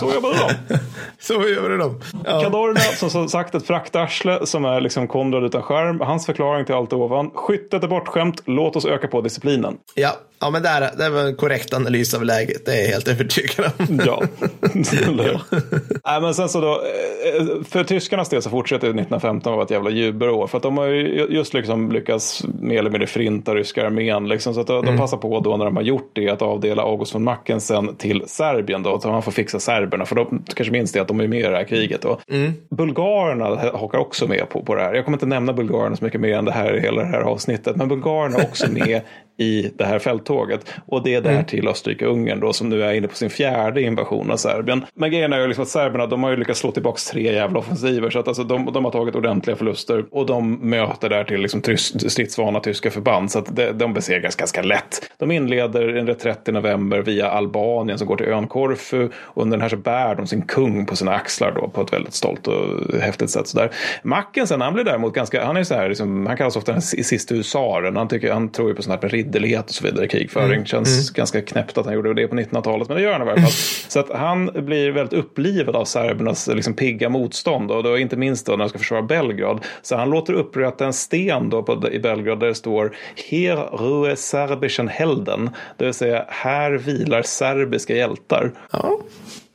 Så 0.00 0.14
jobbade 0.14 0.34
de. 0.68 0.78
Så 1.18 1.32
jobbade 1.32 1.76
de. 1.76 2.00
Ja. 2.24 2.40
Kadorna, 2.42 2.80
som, 2.80 3.10
som 3.10 3.28
sagt 3.28 3.54
ett 3.54 3.66
fraktarsle 3.66 4.46
som 4.46 4.64
är 4.64 4.80
liksom 4.80 5.08
Konrad 5.08 5.44
utan 5.44 5.62
skärm. 5.62 6.00
Hans 6.00 6.26
förklaring 6.26 6.64
till 6.64 6.74
allt 6.74 6.92
ovan. 6.92 7.30
Skyttet 7.34 7.84
är 7.84 7.88
bortskämt, 7.88 8.42
låt 8.44 8.76
oss 8.76 8.84
öka 8.84 9.08
på 9.08 9.20
disciplinen. 9.20 9.76
Ja, 9.94 10.16
ja 10.40 10.50
men 10.50 10.62
där, 10.62 10.90
det 10.96 11.10
var 11.10 11.20
en 11.20 11.36
korrekt 11.36 11.74
analys 11.74 12.14
av 12.14 12.24
läget. 12.24 12.66
Det 12.66 12.72
är 12.72 12.82
jag 12.82 12.88
helt 12.88 13.08
övertygad 13.08 13.72
om. 13.78 14.00
Ja. 14.06 14.22
ja. 15.18 15.58
Nej, 16.04 16.20
men 16.20 16.34
sen 16.34 16.48
så 16.48 16.60
då, 16.60 16.72
eh, 16.72 17.64
för 17.68 17.84
tyskarnas 17.84 18.28
del 18.28 18.42
så 18.42 18.50
fortsätter 18.50 18.86
1915 18.86 19.52
att 19.52 19.56
vara 19.56 19.64
ett 19.64 19.70
jävla 19.70 19.90
jubelår. 19.90 20.46
För 20.46 20.56
att 20.56 20.62
de 20.62 20.78
har 20.78 20.86
ju 20.86 21.26
just 21.30 21.54
liksom 21.54 21.92
lyckats 21.92 22.44
mer 22.60 22.78
eller 22.78 22.90
mindre 22.90 23.06
förinta 23.06 23.54
ryska 23.54 23.86
armén. 23.86 24.28
Liksom, 24.28 24.54
så 24.54 24.60
att 24.60 24.66
de, 24.66 24.84
mm. 24.84 24.98
passar 24.98 25.16
på 25.16 25.40
då 25.40 25.56
när 25.56 25.64
de 25.64 25.76
har 25.76 25.82
gjort 25.82 26.10
det 26.12 26.28
att 26.28 26.42
avdela 26.42 26.82
August 26.82 27.14
von 27.14 27.24
Mackensen 27.24 27.96
till 27.96 28.22
Serbien 28.26 28.82
då. 28.82 29.00
Så 29.00 29.10
han 29.10 29.22
får 29.22 29.32
fixa 29.32 29.60
serberna. 29.60 30.06
För 30.06 30.16
de 30.16 30.44
kanske 30.54 30.72
minns 30.72 30.92
det 30.92 31.00
att 31.00 31.08
de 31.08 31.20
är 31.20 31.28
med 31.28 31.40
i 31.40 31.42
det 31.42 31.56
här 31.56 31.64
kriget. 31.64 32.04
Och 32.04 32.20
mm. 32.30 32.52
Bulgarerna 32.70 33.70
hakar 33.74 33.98
också 33.98 34.26
med 34.26 34.48
på, 34.48 34.62
på 34.62 34.74
det 34.74 34.82
här. 34.82 34.94
Jag 34.94 35.04
kommer 35.04 35.16
inte 35.16 35.26
nämna 35.26 35.52
bulgarerna 35.52 35.96
så 35.96 36.04
mycket 36.04 36.20
mer 36.20 36.38
än 36.38 36.44
det 36.44 36.52
här 36.52 36.76
i 36.76 36.80
hela 36.80 37.02
det 37.02 37.08
här 37.08 37.20
avsnittet. 37.20 37.76
Men 37.76 37.88
bulgarerna 37.88 38.38
är 38.38 38.44
också 38.44 38.70
med 38.72 39.00
i 39.38 39.70
det 39.74 39.84
här 39.84 39.98
fälttåget. 39.98 40.72
Och 40.86 41.02
det 41.02 41.14
är 41.14 41.20
där 41.20 41.30
mm. 41.30 41.44
till 41.44 41.68
Österrike-Ungern 41.68 42.40
då 42.40 42.52
som 42.52 42.68
nu 42.68 42.82
är 42.82 42.92
inne 42.92 43.08
på 43.08 43.14
sin 43.14 43.30
fjärde 43.30 43.82
invasion 43.82 44.30
av 44.30 44.36
Serbien. 44.36 44.84
Men 44.94 45.10
grejen 45.10 45.32
är 45.32 45.40
ju 45.40 45.46
liksom 45.46 45.62
att 45.62 45.68
serberna 45.68 46.06
de 46.06 46.22
har 46.22 46.30
ju 46.30 46.36
lyckats 46.36 46.60
slå 46.60 46.70
tillbaka 46.70 46.98
tre 47.12 47.34
jävla 47.34 47.58
offensiver. 47.58 48.10
Så 48.10 48.18
att 48.18 48.28
alltså 48.28 48.44
de, 48.44 48.72
de 48.72 48.84
har 48.84 48.92
tagit 48.92 49.14
ordentliga 49.14 49.56
förluster. 49.56 50.04
Och 50.10 50.26
de 50.26 50.70
möter 50.70 51.08
där 51.08 51.24
till 51.24 51.40
liksom 51.40 51.62
stridsvana 52.08 52.60
tyska 52.60 52.90
förband. 52.90 53.30
Så 53.30 53.38
att 53.38 53.56
de, 53.56 53.72
de 53.72 53.94
besegras 53.94 54.36
ganska 54.36 54.62
lätt. 54.62 55.10
De 55.18 55.30
inleder 55.30 55.96
en 55.96 56.06
reträtt 56.06 56.48
i 56.48 56.52
november 56.52 56.98
via 56.98 57.30
Albanien 57.30 57.98
som 57.98 58.06
går 58.06 58.16
till 58.16 58.26
ön 58.26 58.46
Korfu. 58.46 59.08
Och 59.14 59.42
under 59.42 59.56
den 59.56 59.62
här 59.62 59.68
så 59.68 59.76
bär 59.76 60.14
de 60.14 60.26
sin 60.26 60.42
kung 60.42 60.86
på 60.86 60.96
sina 60.96 61.12
axlar 61.14 61.52
då 61.52 61.68
på 61.68 61.82
ett 61.82 61.92
väldigt 61.92 62.14
stolt 62.14 62.46
och 62.46 63.00
häftigt 63.00 63.30
sätt. 63.30 63.48
Sådär. 63.48 63.70
Mackensen 64.02 64.60
han 64.60 64.74
blir 64.74 64.84
däremot 64.84 65.14
ganska, 65.14 65.44
han 65.44 65.56
är 65.56 65.64
så 65.64 65.74
här, 65.74 65.88
liksom, 65.88 66.26
han 66.26 66.36
kallas 66.36 66.56
ofta 66.56 66.72
den 66.72 66.82
sista 66.82 67.34
husaren. 67.34 67.96
Han, 67.96 68.08
tycker, 68.08 68.32
han 68.32 68.48
tror 68.48 68.68
ju 68.68 68.74
på 68.74 68.82
sån 68.82 68.90
här 68.90 68.98
ridderlighet 69.28 69.68
och 69.68 69.74
så 69.74 69.84
vidare 69.84 70.04
i 70.04 70.08
krigföring. 70.08 70.52
Mm. 70.52 70.66
Känns 70.66 70.88
mm. 70.88 71.14
ganska 71.14 71.42
knäppt 71.42 71.78
att 71.78 71.86
han 71.86 71.94
gjorde 71.94 72.14
det 72.14 72.28
på 72.28 72.36
1900-talet, 72.36 72.88
men 72.88 72.96
det 72.96 73.02
gör 73.02 73.12
han 73.12 73.22
i 73.22 73.24
varje 73.24 73.42
fall. 73.42 73.50
så 73.88 74.00
att 74.00 74.10
han 74.10 74.50
blir 74.54 74.90
väldigt 74.90 75.18
upplivad 75.18 75.76
av 75.76 75.84
serbernas 75.84 76.46
liksom, 76.46 76.74
pigga 76.74 77.08
motstånd 77.08 77.70
och 77.70 77.82
då 77.82 77.98
inte 77.98 78.16
minst 78.16 78.46
då 78.46 78.52
när 78.52 78.58
de 78.58 78.68
ska 78.68 78.78
försvara 78.78 79.02
Belgrad. 79.02 79.64
Så 79.82 79.96
han 79.96 80.10
låter 80.10 80.32
upprätta 80.32 80.86
en 80.86 80.92
sten 80.92 81.50
då 81.50 81.62
på, 81.62 81.90
i 81.92 81.98
Belgrad 81.98 82.40
där 82.40 82.46
det 82.46 82.54
står 82.54 82.96
Her 83.30 83.56
rue 83.56 84.16
serbischen 84.16 84.88
helden, 84.88 85.50
det 85.76 85.84
vill 85.84 85.94
säga 85.94 86.24
här 86.28 86.72
vilar 86.72 87.22
serbiska 87.22 87.96
hjältar. 87.96 88.52
Ja. 88.70 89.00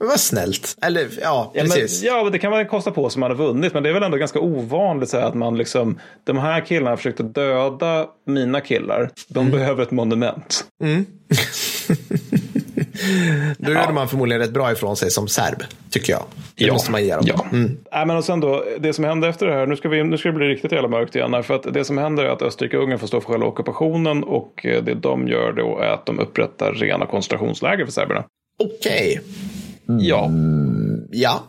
Men 0.04 0.10
vad 0.10 0.20
snällt. 0.20 0.78
Eller 0.82 1.10
ja, 1.22 1.52
precis. 1.56 2.04
Ja, 2.04 2.14
men, 2.14 2.24
ja, 2.24 2.30
det 2.30 2.40
kan 2.40 2.52
man 2.52 2.66
kosta 2.66 2.92
på 2.92 3.10
som 3.10 3.20
man 3.20 3.32
har 3.32 3.38
vunnit. 3.38 3.74
Men 3.74 3.84
det 3.84 3.90
är 3.90 3.94
väl 3.94 4.04
ändå 4.04 4.18
ganska 4.18 4.40
ovanligt 4.40 5.10
så 5.10 5.18
här, 5.18 5.26
att 5.26 5.34
man 5.34 5.58
liksom. 5.58 6.00
De 6.24 6.38
här 6.38 6.62
killarna 6.62 6.98
försökte 6.98 7.24
döda 7.24 8.08
mina 8.28 8.62
killar. 8.62 9.10
De 9.28 9.40
mm. 9.40 9.52
behöver 9.52 9.84
ett 9.84 9.92
monument. 9.92 10.66
Mm. 10.84 11.06
Då 13.58 13.72
gjorde 13.72 13.94
man 13.94 14.10
förmodligen 14.10 14.42
rätt 14.42 14.54
bra 14.54 14.72
ifrån 14.72 14.96
sig 14.96 15.12
som 15.12 15.28
serb, 15.28 15.64
tycker 15.90 16.14
jag. 16.14 16.24
Det 16.56 16.72
måste 16.72 16.92
man 16.92 17.06
ge 17.06 17.16
dem. 17.16 17.24
Ja. 17.28 17.46
Nej, 17.52 18.06
men 18.06 18.18
och 18.18 18.26
sen 18.26 18.40
då, 18.40 18.66
det 18.80 18.94
som 18.94 19.06
hände 19.06 19.28
efter 19.28 19.46
det 19.46 19.54
här, 19.54 19.68
nu 19.68 19.76
ska, 19.76 19.90
vi, 19.90 20.04
nu 20.04 20.18
ska 20.18 20.30
det 20.30 20.36
bli 20.36 20.48
riktigt 20.48 20.72
jävla 20.72 20.88
mörkt 20.88 21.16
igen. 21.16 21.34
här, 21.34 21.42
För 21.42 21.54
att 21.56 21.74
det 21.74 21.86
som 21.86 21.98
händer 21.98 22.24
är 22.24 22.30
att 22.30 22.42
Österrike 22.42 22.78
och 22.78 22.84
Ungern 22.84 23.00
får 23.00 23.08
stå 23.08 23.22
för 23.22 23.28
själva 23.30 23.46
ockupationen 23.46 24.24
och 24.24 24.66
eh, 24.66 24.84
det 24.84 24.94
de 24.94 25.28
gör 25.28 25.52
då 25.52 25.80
är 25.80 25.90
att 25.90 26.06
de 26.06 26.20
upprättar 26.20 26.74
rena 26.74 27.06
koncentrationsläger 27.06 27.86
för 27.86 27.92
serberna. 27.92 28.24
Okej. 28.60 29.22
Ja, 29.22 29.63
Ja. 31.12 31.44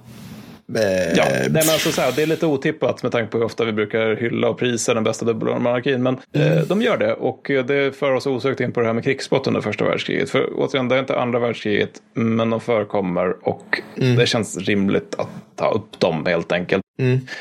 Eh, 0.76 1.16
Ja, 1.16 1.24
nej, 1.30 1.48
men 1.50 1.56
alltså 1.56 1.92
så 1.92 2.00
här, 2.00 2.12
det 2.16 2.22
är 2.22 2.26
lite 2.26 2.46
otippat 2.46 3.02
med 3.02 3.12
tanke 3.12 3.30
på 3.30 3.38
hur 3.38 3.44
ofta 3.44 3.64
vi 3.64 3.72
brukar 3.72 4.16
hylla 4.16 4.48
och 4.48 4.58
prisa 4.58 4.94
den 4.94 5.04
bästa 5.04 5.24
dubbelmonarkin. 5.24 6.02
Men 6.02 6.18
eh, 6.32 6.56
de 6.68 6.82
gör 6.82 6.96
det 6.96 7.14
och 7.14 7.50
eh, 7.50 7.64
det 7.64 7.96
för 7.96 8.12
oss 8.12 8.26
osökt 8.26 8.60
in 8.60 8.72
på 8.72 8.80
det 8.80 8.86
här 8.86 8.94
med 8.94 9.04
krigsbrott 9.04 9.46
under 9.46 9.60
första 9.60 9.84
världskriget. 9.84 10.30
För 10.30 10.50
återigen, 10.56 10.88
det 10.88 10.94
är 10.94 11.00
inte 11.00 11.18
andra 11.20 11.38
världskriget, 11.38 11.90
men 12.14 12.50
de 12.50 12.60
förekommer 12.60 13.48
och 13.48 13.80
det 14.16 14.26
känns 14.26 14.58
rimligt 14.58 15.14
att 15.18 15.28
ta 15.56 15.70
upp 15.70 16.00
dem 16.00 16.26
helt 16.26 16.52
enkelt. 16.52 16.82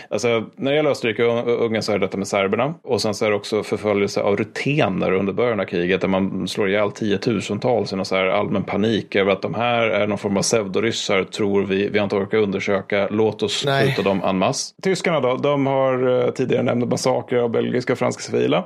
Alltså, 0.09 0.45
när 0.55 0.71
det 0.71 0.77
gäller 0.77 0.89
Österrike 0.89 1.23
och 1.25 1.65
Ungern 1.65 1.81
så 1.81 1.91
är 1.91 1.99
det 1.99 2.05
detta 2.05 2.17
med 2.17 2.27
serberna. 2.27 2.73
Och 2.83 3.01
sen 3.01 3.13
så 3.13 3.25
är 3.25 3.29
det 3.29 3.35
också 3.35 3.63
förföljelse 3.63 4.21
av 4.21 4.37
rutener 4.37 5.11
under 5.11 5.33
början 5.33 5.59
av 5.59 5.65
kriget 5.65 6.01
där 6.01 6.07
man 6.07 6.47
slår 6.47 6.69
ihjäl 6.69 6.91
tiotusentals 6.91 7.93
i 7.93 7.95
någon 7.95 8.05
så 8.05 8.15
här 8.15 8.25
allmän 8.25 8.63
panik 8.63 9.15
över 9.15 9.31
att 9.31 9.41
de 9.41 9.53
här 9.53 9.83
är 9.83 10.07
någon 10.07 10.17
form 10.17 10.37
av 10.37 10.41
pseudoryssar 10.41 11.23
tror 11.23 11.63
vi. 11.63 11.89
Vi 11.89 11.97
har 11.99 12.03
inte 12.03 12.15
orkat 12.15 12.43
undersöka. 12.43 13.07
Låt 13.11 13.43
oss 13.43 13.65
skjuta 13.65 14.01
dem 14.01 14.23
en 14.23 14.37
masse. 14.37 14.75
Tyskarna 14.83 15.19
då, 15.19 15.37
de 15.37 15.67
har 15.67 16.25
eh, 16.25 16.31
tidigare 16.31 16.63
nämnt 16.63 16.89
massakrer 16.89 17.39
av 17.39 17.49
belgiska 17.49 17.93
och 17.93 17.99
franska 17.99 18.21
civila. 18.21 18.63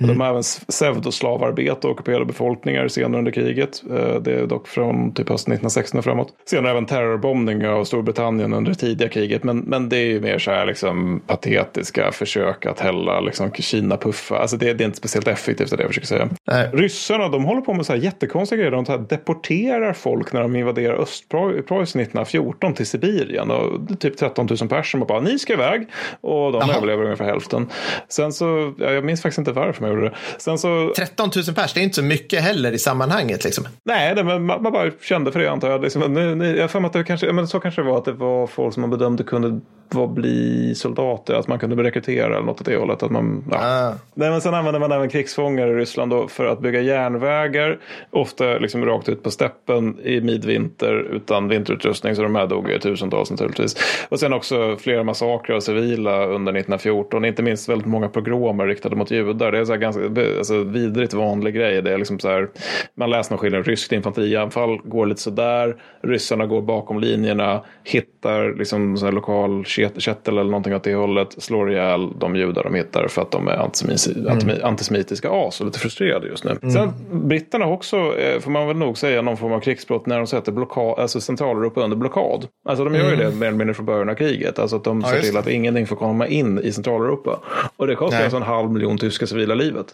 Och 0.00 0.06
De 0.06 0.20
har 0.20 0.28
även 0.28 0.42
pseudoslavarbete 0.68 1.86
och 1.86 1.92
ockuperade 1.92 2.24
befolkningar 2.24 2.88
senare 2.88 3.18
under 3.18 3.32
kriget. 3.32 3.82
Eh, 3.90 4.14
Det 4.20 4.32
är 4.40 4.46
dock 4.46 4.68
från 4.68 5.14
typ 5.14 5.28
hösten 5.28 5.52
1916 5.52 5.98
och 5.98 6.04
framåt. 6.04 6.28
Senare 6.46 6.70
även 6.70 6.86
terrorbombning 6.86 7.66
av 7.68 7.84
Storbritannien 7.84 8.52
under 8.52 8.70
det 8.70 8.78
tidiga 8.78 9.08
kriget. 9.08 9.44
Men, 9.44 9.58
men 9.58 9.88
det 9.88 9.96
är 9.96 10.06
ju 10.06 10.20
mer 10.20 10.38
så 10.38 10.50
här 10.50 10.66
liksom 10.66 11.20
patetiska 11.26 12.12
försök 12.12 12.66
att 12.66 12.80
hälla 12.80 13.20
liksom 13.20 13.50
Kina-puffa. 13.52 14.38
Alltså 14.38 14.56
det, 14.56 14.72
det 14.72 14.84
är 14.84 14.86
inte 14.86 14.98
speciellt 14.98 15.28
effektivt 15.28 15.72
är 15.72 15.76
det 15.76 15.82
jag 15.82 15.90
försöker 15.90 16.06
säga. 16.06 16.28
Nej. 16.46 16.70
Ryssarna 16.72 17.28
de 17.28 17.44
håller 17.44 17.60
på 17.60 17.74
med 17.74 17.86
så 17.86 17.92
här 17.92 18.00
jättekonstiga 18.00 18.56
grejer. 18.58 18.70
De 18.70 18.84
här 18.88 18.98
deporterar 18.98 19.92
folk 19.92 20.32
när 20.32 20.40
de 20.42 20.56
invaderar 20.56 20.94
Östpreussen 21.02 22.00
1914 22.00 22.74
till 22.74 22.86
Sibirien. 22.86 23.50
Och 23.50 23.80
det 23.80 23.96
typ 23.96 24.16
13 24.16 24.46
000 24.46 24.58
personer 24.58 24.82
som 24.82 25.00
bara 25.00 25.20
ni 25.20 25.38
ska 25.38 25.52
iväg. 25.52 25.86
Och 26.20 26.52
de 26.52 26.60
Jaha. 26.60 26.76
överlever 26.76 27.04
ungefär 27.04 27.24
hälften. 27.24 27.68
Sen 28.08 28.32
så, 28.32 28.74
ja, 28.78 28.90
jag 28.92 29.04
minns 29.04 29.22
faktiskt 29.22 29.38
inte 29.38 29.47
varför 29.52 29.82
man 29.82 29.90
gjorde 29.90 30.02
det. 30.08 30.14
Sen 30.38 30.58
så 30.58 30.92
13 30.96 31.30
000 31.36 31.54
pers, 31.54 31.72
det 31.72 31.80
är 31.80 31.84
inte 31.84 31.96
så 31.96 32.02
mycket 32.02 32.42
heller 32.42 32.72
i 32.72 32.78
sammanhanget. 32.78 33.44
Liksom. 33.44 33.68
Nej, 33.84 34.14
det, 34.14 34.24
men 34.24 34.46
man, 34.46 34.62
man 34.62 34.72
bara 34.72 34.90
kände 35.02 35.32
för 35.32 35.40
det 35.40 35.50
antar 35.50 35.70
jag. 35.70 35.82
Liksom, 35.82 36.14
nu, 36.14 36.34
nu, 36.34 36.56
jag 36.56 36.70
för 36.70 36.84
att 36.84 36.92
det 36.92 37.04
kanske, 37.04 37.32
men 37.32 37.48
så 37.48 37.60
kanske 37.60 37.82
det 37.82 37.88
var 37.88 37.98
att 37.98 38.04
det 38.04 38.12
var 38.12 38.46
folk 38.46 38.74
som 38.74 38.80
man 38.80 38.90
bedömde 38.90 39.24
kunde 39.24 39.60
var, 39.94 40.06
bli 40.06 40.74
soldater, 40.74 41.34
att 41.34 41.48
man 41.48 41.58
kunde 41.58 41.76
bli 41.76 41.84
rekryterad 41.84 42.32
eller 42.32 42.46
något 42.46 42.60
åt 42.60 42.66
det 42.66 42.76
hållet. 42.76 43.02
Att 43.02 43.10
man, 43.10 43.44
ja. 43.50 43.56
Ah. 43.60 43.92
Nej, 44.14 44.30
men 44.30 44.40
sen 44.40 44.54
använde 44.54 44.80
man 44.80 44.92
även 44.92 45.08
krigsfångar 45.08 45.68
i 45.68 45.74
Ryssland 45.74 46.10
då 46.10 46.28
för 46.28 46.46
att 46.46 46.60
bygga 46.60 46.80
järnvägar. 46.80 47.78
Ofta 48.10 48.58
liksom 48.58 48.84
rakt 48.84 49.08
ut 49.08 49.22
på 49.22 49.30
steppen 49.30 49.98
i 50.02 50.20
midvinter 50.20 50.94
utan 51.12 51.48
vinterutrustning. 51.48 52.16
Så 52.16 52.22
de 52.22 52.34
här 52.34 52.46
dog 52.46 52.70
ju 52.70 52.78
tusentals 52.78 53.30
naturligtvis. 53.30 53.76
Och 54.08 54.20
sen 54.20 54.32
också 54.32 54.76
flera 54.76 55.04
massakrer 55.04 55.56
av 55.56 55.60
civila 55.60 56.24
under 56.24 56.52
1914. 56.52 57.24
Inte 57.24 57.42
minst 57.42 57.68
väldigt 57.68 57.86
många 57.86 58.08
pogromer 58.08 58.66
riktade 58.66 58.96
mot 58.96 59.10
judar. 59.10 59.52
Det 59.52 59.58
är 59.58 59.64
så 59.64 59.76
ganska 59.76 60.02
alltså, 60.38 60.62
vidrigt 60.62 61.14
vanlig 61.14 61.54
grej. 61.54 61.82
Det 61.82 61.92
är 61.92 61.98
liksom 61.98 62.18
så 62.18 62.28
här, 62.28 62.48
man 62.94 63.10
läser 63.10 63.32
någon 63.32 63.38
skillnad. 63.38 63.66
Ryskt 63.66 63.92
infanterianfall 63.92 64.78
går 64.84 65.06
lite 65.06 65.20
sådär. 65.20 65.76
Ryssarna 66.02 66.46
går 66.46 66.62
bakom 66.62 67.00
linjerna. 67.00 67.64
Hittar 67.84 68.54
liksom 68.58 68.96
så 68.96 69.10
lokal 69.10 69.64
ket- 69.78 70.00
kättel 70.00 70.38
eller 70.38 70.50
någonting 70.50 70.74
åt 70.74 70.82
det 70.84 70.94
hållet. 70.94 71.34
Slår 71.38 71.70
ihjäl 71.72 72.08
de 72.18 72.36
judar 72.36 72.64
de 72.64 72.74
hittar 72.74 73.08
för 73.08 73.22
att 73.22 73.30
de 73.30 73.48
är 73.48 73.56
antisemitiska, 73.56 74.20
antimi- 74.20 74.62
antisemitiska 74.64 75.28
as 75.30 75.60
och 75.60 75.66
lite 75.66 75.78
frustrerade 75.78 76.26
just 76.28 76.44
nu. 76.44 76.58
Sen 76.72 76.92
britterna 77.28 77.64
har 77.64 77.72
också, 77.72 77.96
eh, 78.18 78.40
får 78.40 78.50
man 78.50 78.66
väl 78.68 78.76
nog 78.76 78.98
säga, 78.98 79.22
någon 79.22 79.36
form 79.36 79.52
av 79.52 79.60
krigsbrott 79.60 80.06
när 80.06 80.16
de 80.18 80.26
sätter 80.26 80.52
blockad, 80.52 80.98
alltså 80.98 81.20
Centraleuropa 81.20 81.80
under 81.80 81.96
blockad. 81.96 82.46
Alltså 82.68 82.84
de 82.84 82.94
gör 82.94 83.10
ju 83.10 83.16
det 83.16 83.30
mer 83.30 83.46
eller 83.46 83.58
mindre 83.58 83.74
från 83.74 83.86
början 83.86 84.08
av 84.08 84.14
kriget. 84.14 84.58
Alltså 84.58 84.76
att 84.76 84.84
de 84.84 85.02
ser 85.02 85.10
just 85.12 85.24
till 85.24 85.34
det. 85.34 85.40
att 85.40 85.48
ingenting 85.48 85.86
får 85.86 85.96
komma 85.96 86.26
in 86.26 86.58
i 86.58 86.72
Centraleuropa. 86.72 87.40
Och 87.76 87.86
det 87.86 87.94
kostar 87.94 88.16
Nej. 88.16 88.24
alltså 88.24 88.36
en 88.36 88.42
halv 88.42 88.70
miljon 88.70 88.98
tyska 88.98 89.26
civila 89.26 89.54
livet. 89.54 89.86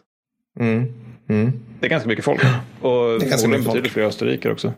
Mm. 0.60 0.84
Mm. 1.28 1.52
Det 1.80 1.86
är 1.86 1.90
ganska 1.90 2.08
mycket 2.08 2.24
folk. 2.24 2.40
Och 2.80 2.90
ganska 2.90 3.28
förmodligen 3.28 3.50
mycket 3.50 3.64
folk. 3.64 3.66
betydligt 3.66 3.92
fler 3.92 4.04
österrikare 4.04 4.52
också. 4.52 4.72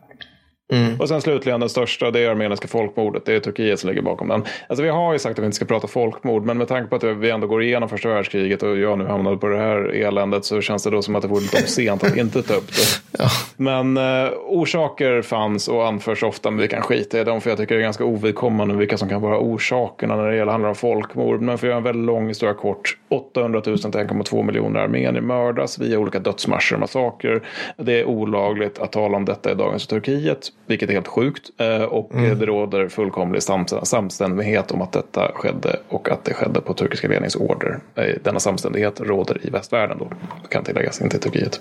Mm. 0.72 1.00
Och 1.00 1.08
sen 1.08 1.20
slutligen 1.20 1.60
den 1.60 1.68
största, 1.68 2.10
det 2.10 2.20
är 2.20 2.30
armeniska 2.30 2.68
folkmordet. 2.68 3.24
Det 3.24 3.34
är 3.34 3.40
Turkiet 3.40 3.80
som 3.80 3.88
ligger 3.88 4.02
bakom 4.02 4.28
den. 4.28 4.44
Alltså 4.68 4.82
vi 4.82 4.88
har 4.88 5.12
ju 5.12 5.18
sagt 5.18 5.38
att 5.38 5.42
vi 5.42 5.46
inte 5.46 5.56
ska 5.56 5.64
prata 5.64 5.86
folkmord, 5.86 6.44
men 6.44 6.58
med 6.58 6.68
tanke 6.68 6.90
på 6.90 6.96
att 6.96 7.04
vi 7.04 7.30
ändå 7.30 7.46
går 7.46 7.62
igenom 7.62 7.88
första 7.88 8.08
världskriget 8.08 8.62
och 8.62 8.78
jag 8.78 8.98
nu 8.98 9.06
hamnade 9.06 9.36
på 9.36 9.46
det 9.46 9.58
här 9.58 9.94
eländet 9.94 10.44
så 10.44 10.60
känns 10.60 10.84
det 10.84 10.90
då 10.90 11.02
som 11.02 11.16
att 11.16 11.22
det 11.22 11.28
vore 11.28 11.40
lite 11.40 11.66
sent 11.66 12.04
att 12.04 12.16
inte 12.16 12.42
ta 12.42 12.54
upp 12.54 12.68
det. 12.68 12.82
Ja. 13.18 13.28
Men 13.56 13.96
eh, 13.96 14.32
orsaker 14.46 15.22
fanns 15.22 15.68
och 15.68 15.86
anförs 15.86 16.22
ofta, 16.22 16.50
men 16.50 16.60
vi 16.60 16.68
kan 16.68 16.82
skita 16.82 17.20
i 17.20 17.24
dem 17.24 17.40
för 17.40 17.50
jag 17.50 17.58
tycker 17.58 17.74
det 17.74 17.80
är 17.80 17.82
ganska 17.82 18.04
ovidkommande 18.04 18.74
vilka 18.74 18.98
som 18.98 19.08
kan 19.08 19.22
vara 19.22 19.38
orsakerna 19.38 20.16
när 20.16 20.30
det 20.30 20.36
gäller, 20.36 20.52
handlar 20.52 20.68
om 20.68 20.74
folkmord. 20.74 21.40
Men 21.40 21.58
för 21.58 21.66
att 21.66 21.68
göra 21.68 21.78
en 21.78 21.82
väldigt 21.82 22.06
lång 22.06 22.28
historia 22.28 22.54
kort, 22.54 22.96
800 23.08 23.62
000 23.66 23.78
till 23.78 23.90
1,2 23.90 24.42
miljoner 24.42 24.80
armenier 24.80 25.20
mördas 25.20 25.78
via 25.78 25.98
olika 25.98 26.18
dödsmarscher 26.18 26.74
och 26.74 26.80
massakrer. 26.80 27.42
Det 27.76 28.00
är 28.00 28.04
olagligt 28.04 28.78
att 28.78 28.92
tala 28.92 29.16
om 29.16 29.24
detta 29.24 29.52
i 29.52 29.54
dagens 29.54 29.86
Turkiet, 29.86 30.50
vilket 30.66 30.88
är 30.88 30.92
helt 30.94 31.08
sjukt. 31.08 31.50
Eh, 31.60 31.82
och 31.82 32.14
eh, 32.14 32.36
det 32.36 32.46
råder 32.46 32.88
fullkomlig 32.88 33.42
sam- 33.42 33.66
samstämmighet 33.82 34.70
om 34.70 34.82
att 34.82 34.92
detta 34.92 35.30
skedde 35.34 35.76
och 35.88 36.10
att 36.10 36.24
det 36.24 36.34
skedde 36.34 36.60
på 36.60 36.74
turkiska 36.74 37.08
ledningsorder. 37.08 37.78
Eh, 37.94 38.04
denna 38.24 38.40
samstämmighet 38.40 39.00
råder 39.00 39.46
i 39.46 39.50
västvärlden 39.50 39.98
då, 39.98 40.08
kan 40.48 40.64
tilläggas, 40.64 41.00
inte 41.00 41.16
i 41.16 41.20
Turkiet. 41.20 41.60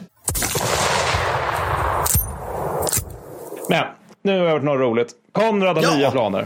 Men 3.69 3.83
nu 4.21 4.37
har 4.39 4.45
jag 4.45 4.51
hört 4.53 4.63
något 4.63 4.79
roligt. 4.79 5.09
Konrad 5.31 5.77
har 5.77 5.83
Ja. 5.83 5.95
nya 5.97 6.11
planer. 6.11 6.45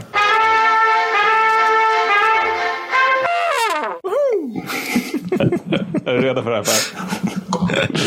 är 6.04 6.12
du 6.14 6.20
redo 6.20 6.42
för 6.42 6.50
det 6.50 6.56
här? 6.56 6.64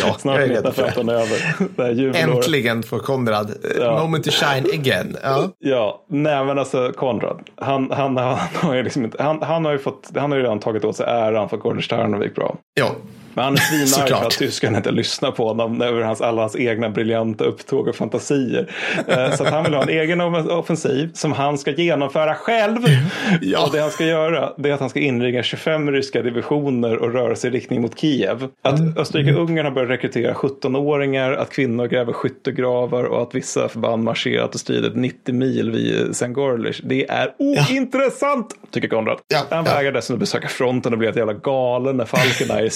Ja, 0.01 0.15
Snart 0.19 0.35
jag 0.39 0.43
är 0.43 0.49
redo 0.49 0.71
för 0.71 0.81
det. 0.83 0.87
1915 0.89 1.09
är 1.09 1.13
över. 1.13 2.35
Äntligen 2.35 2.83
får 2.83 2.99
Konrad 2.99 3.51
Ja. 3.79 3.99
moment 3.99 4.23
to 4.23 4.31
shine 4.31 4.65
again. 4.73 5.17
Ja. 5.23 5.49
Ja, 5.59 6.01
nej 6.07 6.45
men 6.45 6.59
alltså 6.59 6.91
Konrad. 6.95 7.39
Han, 7.55 7.91
han, 7.91 8.17
han, 8.17 8.37
har 8.53 8.73
ju 8.75 8.83
liksom 8.83 9.03
inte, 9.03 9.23
han, 9.23 9.41
han, 9.41 9.65
har 9.65 9.71
ju 9.71 9.79
fått, 9.79 10.09
han 10.15 10.31
har 10.31 10.37
ju 10.37 10.43
redan 10.43 10.59
tagit 10.59 10.85
åt 10.85 10.95
sig 10.95 11.05
äran 11.09 11.49
för 11.49 11.57
att 11.57 11.63
Gordon 11.63 11.81
Sternov 11.81 12.23
gick 12.23 12.35
bra. 12.35 12.55
ja. 12.73 12.91
Men 13.33 13.43
han 13.43 13.53
är 13.53 13.57
svinarg 13.87 14.09
för 14.09 14.25
att 14.25 14.31
tyskarna 14.31 14.77
inte 14.77 14.91
lyssnar 14.91 15.31
på 15.31 15.47
honom 15.47 15.81
över 15.81 16.01
hans, 16.01 16.21
alla 16.21 16.41
hans 16.41 16.55
egna 16.55 16.89
briljanta 16.89 17.43
upptåg 17.43 17.87
och 17.87 17.95
fantasier. 17.95 18.71
Eh, 19.07 19.31
Så 19.31 19.43
att 19.43 19.49
han 19.49 19.63
vill 19.63 19.73
ha 19.73 19.83
en 19.83 19.89
egen 19.89 20.21
offensiv 20.51 21.09
som 21.13 21.31
han 21.31 21.57
ska 21.57 21.71
genomföra 21.71 22.35
själv. 22.35 22.77
Ja. 23.41 23.65
Och 23.65 23.71
det 23.73 23.79
han 23.81 23.89
ska 23.91 24.05
göra 24.05 24.53
det 24.57 24.69
är 24.69 24.73
att 24.73 24.79
han 24.79 24.89
ska 24.89 24.99
inringa 24.99 25.43
25 25.43 25.91
ryska 25.91 26.21
divisioner 26.21 26.97
och 26.97 27.13
röra 27.13 27.35
sig 27.35 27.49
i 27.49 27.53
riktning 27.53 27.81
mot 27.81 27.99
Kiev. 27.99 28.47
Att 28.61 28.79
Mm. 28.79 28.93
Österrike-Ungern 28.97 29.65
har 29.65 29.71
börjat 29.71 29.89
rekrytera 29.89 30.33
17-åringar, 30.33 31.31
att 31.31 31.49
kvinnor 31.49 31.87
gräver 31.87 32.13
skyttegravar 32.13 33.03
och 33.03 33.21
att 33.21 33.35
vissa 33.35 33.69
förband 33.69 34.03
marscherat 34.03 34.53
och 34.53 34.59
stridit 34.59 34.95
90 34.95 35.35
mil 35.35 35.71
vid 35.71 36.09
St. 36.09 36.27
Gorlish. 36.27 36.81
Det 36.83 37.09
är 37.09 37.33
ointressant, 37.39 38.47
tycker 38.71 38.87
Konrad. 38.87 39.17
Ja, 39.27 39.39
Han 39.49 39.65
ja. 39.65 39.73
vägrar 39.75 39.91
dessutom 39.91 40.19
besöka 40.19 40.47
fronten 40.47 40.91
och 40.93 40.97
blir 40.99 41.07
helt 41.07 41.17
jävla 41.17 41.33
galen 41.33 41.97
när 41.97 42.05
Falkenberg 42.05 42.65
är 42.65 42.69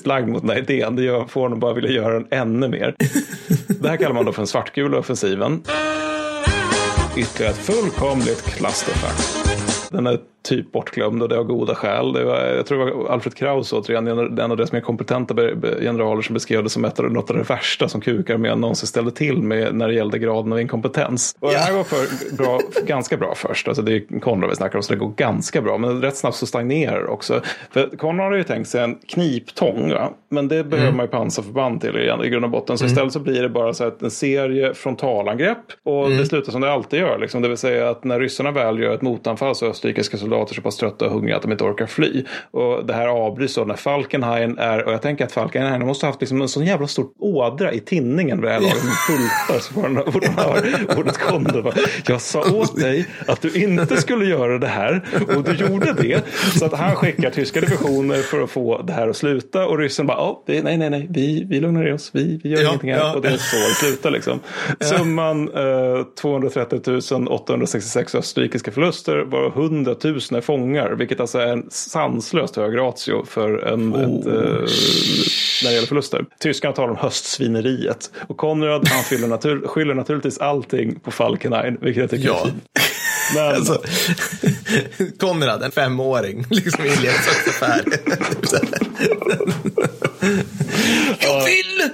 skeptiskt 0.00 0.06
lagd 0.06 0.28
mot 0.28 0.42
den 0.42 0.50
här 0.50 0.58
idén. 0.58 0.96
Det 0.96 1.02
gör, 1.02 1.24
får 1.24 1.40
honom 1.40 1.60
bara 1.60 1.74
vilja 1.74 1.90
göra 1.90 2.14
den 2.14 2.26
ännu 2.30 2.68
mer. 2.68 2.94
Det 3.80 3.88
här 3.88 3.96
kallar 3.96 4.14
man 4.14 4.24
då 4.24 4.32
för 4.32 4.42
den 4.42 4.46
svartgula 4.46 4.98
offensiven. 4.98 5.62
Ytterligare 7.16 7.52
ett 7.52 7.58
fullkomligt 7.58 8.42
clusterfuck. 8.44 9.46
Den 9.90 10.06
här 10.06 10.18
typ 10.42 10.72
bortglömd 10.72 11.22
och 11.22 11.28
det 11.28 11.36
har 11.36 11.44
goda 11.44 11.74
skäl. 11.74 12.12
Det 12.12 12.24
var, 12.24 12.38
jag 12.40 12.66
tror 12.66 12.86
det 12.86 12.92
var 12.92 13.08
Alfred 13.08 13.34
Kraus 13.34 13.72
återigen, 13.72 14.06
en 14.06 14.50
av 14.50 14.56
deras 14.56 14.72
mer 14.72 14.80
kompetenta 14.80 15.34
generaler 15.80 16.22
som 16.22 16.34
beskrev 16.34 16.62
det 16.62 16.70
som 16.70 16.84
ett 16.84 17.00
av, 17.00 17.12
något 17.12 17.30
av 17.30 17.36
det 17.36 17.42
värsta 17.42 17.88
som 17.88 18.00
kukarmén 18.00 18.60
någonsin 18.60 18.86
ställde 18.86 19.10
till 19.10 19.42
med 19.42 19.74
när 19.74 19.88
det 19.88 19.94
gällde 19.94 20.18
graden 20.18 20.52
av 20.52 20.60
inkompetens. 20.60 21.36
Och 21.40 21.50
det 21.50 21.58
här 21.58 21.72
går 21.72 21.84
för, 21.84 22.36
bra, 22.36 22.60
ganska 22.86 23.16
bra 23.16 23.34
först. 23.34 23.68
Alltså 23.68 23.82
det 23.82 23.92
är 23.92 24.20
Konrad 24.20 24.50
vi 24.50 24.56
snackar 24.56 24.78
om 24.78 24.82
så 24.82 24.92
det 24.92 24.98
går 24.98 25.12
ganska 25.16 25.62
bra. 25.62 25.78
Men 25.78 26.02
rätt 26.02 26.16
snabbt 26.16 26.36
så 26.36 26.46
stagnerar 26.46 27.00
det 27.00 27.08
också. 27.08 27.40
För 27.70 27.96
Konrad 27.96 28.30
har 28.30 28.36
ju 28.36 28.44
tänkt 28.44 28.68
sig 28.68 28.82
en 28.82 28.98
kniptång. 29.08 29.90
Va? 29.90 30.12
Men 30.30 30.48
det 30.48 30.64
behöver 30.64 30.92
man 30.92 31.06
ju 31.06 31.10
pansarförband 31.10 31.80
till 31.80 31.96
i, 31.96 32.26
i 32.26 32.28
grund 32.28 32.44
och 32.44 32.50
botten. 32.50 32.78
Så 32.78 32.84
istället 32.84 33.12
så 33.12 33.20
blir 33.20 33.42
det 33.42 33.48
bara 33.48 33.74
så 33.74 33.84
att 33.84 34.02
en 34.02 34.10
serie 34.10 34.74
frontalangrepp. 34.74 35.64
Och 35.84 36.10
det 36.10 36.26
slutar 36.26 36.52
som 36.52 36.60
det 36.60 36.72
alltid 36.72 37.00
gör. 37.00 37.18
Liksom. 37.18 37.42
Det 37.42 37.48
vill 37.48 37.58
säga 37.58 37.90
att 37.90 38.04
när 38.04 38.20
ryssarna 38.20 38.50
väl 38.50 38.78
gör 38.78 38.94
ett 38.94 39.02
motanfall 39.02 39.54
så 39.54 39.66
österrikiska 39.66 40.16
soldater 40.30 40.54
så 40.54 40.62
pass 40.62 40.76
trötta 40.76 41.04
och 41.06 41.12
hungriga 41.12 41.36
att 41.36 41.42
de 41.42 41.52
inte 41.52 41.64
orkar 41.64 41.86
fly. 41.86 42.24
Och 42.50 42.86
det 42.86 42.92
här 42.94 43.06
avbryts 43.08 43.54
då 43.54 43.64
när 43.64 43.74
Falkenhayn 43.76 44.58
är, 44.58 44.84
och 44.86 44.92
jag 44.92 45.02
tänker 45.02 45.24
att 45.24 45.32
Falkenhayn 45.32 45.86
måste 45.86 46.06
ha 46.06 46.10
haft 46.10 46.20
liksom 46.20 46.40
en 46.42 46.48
sån 46.48 46.64
jävla 46.64 46.86
stor 46.86 47.06
ådra 47.18 47.72
i 47.72 47.80
tinningen 47.80 48.40
vid 48.40 48.50
det 48.50 48.52
här 48.54 48.60
laget 48.60 48.82
bultar 49.08 49.58
så 49.60 49.72
fort 50.12 50.24
han- 50.26 50.36
hör 50.36 50.98
ordet 50.98 51.18
kondor. 51.18 51.74
Jag 52.06 52.20
sa 52.20 52.40
åt 52.54 52.76
dig 52.80 53.06
att 53.26 53.40
du 53.42 53.62
inte 53.64 53.96
skulle 53.96 54.24
göra 54.24 54.58
det 54.58 54.66
här 54.66 55.04
och 55.36 55.42
du 55.44 55.52
gjorde 55.54 55.92
det. 55.92 56.20
Så 56.58 56.64
att 56.64 56.72
han 56.72 56.96
skickar 56.96 57.30
tyska 57.30 57.60
divisioner 57.60 58.16
för 58.22 58.40
att 58.42 58.50
få 58.50 58.82
det 58.82 58.92
här 58.92 59.08
att 59.08 59.16
sluta 59.16 59.66
och 59.66 59.78
ryssen 59.78 60.06
bara, 60.06 60.18
"Ja, 60.18 60.42
det- 60.46 60.62
nej, 60.62 60.76
nej, 60.76 60.90
nej, 60.90 61.06
vi, 61.10 61.44
vi 61.48 61.60
lugnar 61.60 61.82
ner 61.84 61.94
oss, 61.94 62.10
vi, 62.14 62.40
vi 62.44 62.50
gör 62.50 62.62
Ja, 62.62 62.68
ingenting 62.68 62.92
här. 62.92 62.98
ja. 62.98 63.14
Och 63.14 63.22
det 63.22 63.28
är 63.28 63.36
så 63.36 63.56
det 63.56 63.74
slutar 63.74 64.10
liksom. 64.10 64.40
Summan 64.80 65.48
eh, 65.54 66.02
230 66.20 67.26
866 67.28 68.14
österrikiska 68.14 68.70
förluster 68.72 69.16
var 69.24 69.46
100 69.50 69.94
000 70.04 70.19
är 70.36 70.40
fångar, 70.40 70.90
vilket 70.92 71.20
alltså 71.20 71.38
är 71.38 71.46
en 71.46 71.66
sanslöst 71.70 72.56
hög 72.56 72.76
ratio 72.78 73.24
för 73.24 73.58
en, 73.58 73.94
ett, 73.94 74.26
eh, 74.26 74.32
när 75.62 75.68
det 75.68 75.74
gäller 75.74 75.86
förluster. 75.88 76.24
Tyskarna 76.40 76.74
talar 76.74 76.88
om 76.90 76.96
höstsvineriet 76.96 78.10
och 78.28 78.36
Konrad 78.36 78.88
han 78.88 79.04
skyller, 79.04 79.28
natur, 79.28 79.66
skyller 79.66 79.94
naturligtvis 79.94 80.38
allting 80.38 81.00
på 81.00 81.10
Falkenhayn, 81.10 81.78
vilket 81.80 82.00
jag 82.00 82.10
tycker 82.10 82.26
Ja. 82.26 82.40
är 82.40 82.44
fint. 82.44 82.62
Men, 83.34 83.54
Alltså, 83.54 83.82
Konrad, 85.20 85.62
en 85.62 85.70
femåring, 85.70 86.44
liksom 86.50 86.84
i 86.84 86.88
en 86.88 87.02
leksaksaffär. 87.02 87.80
Jag 91.20 91.44
vill! 91.44 91.90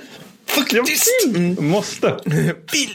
Faktiskt! 0.56 1.36
Mm. 1.36 1.68
Måste. 1.70 2.16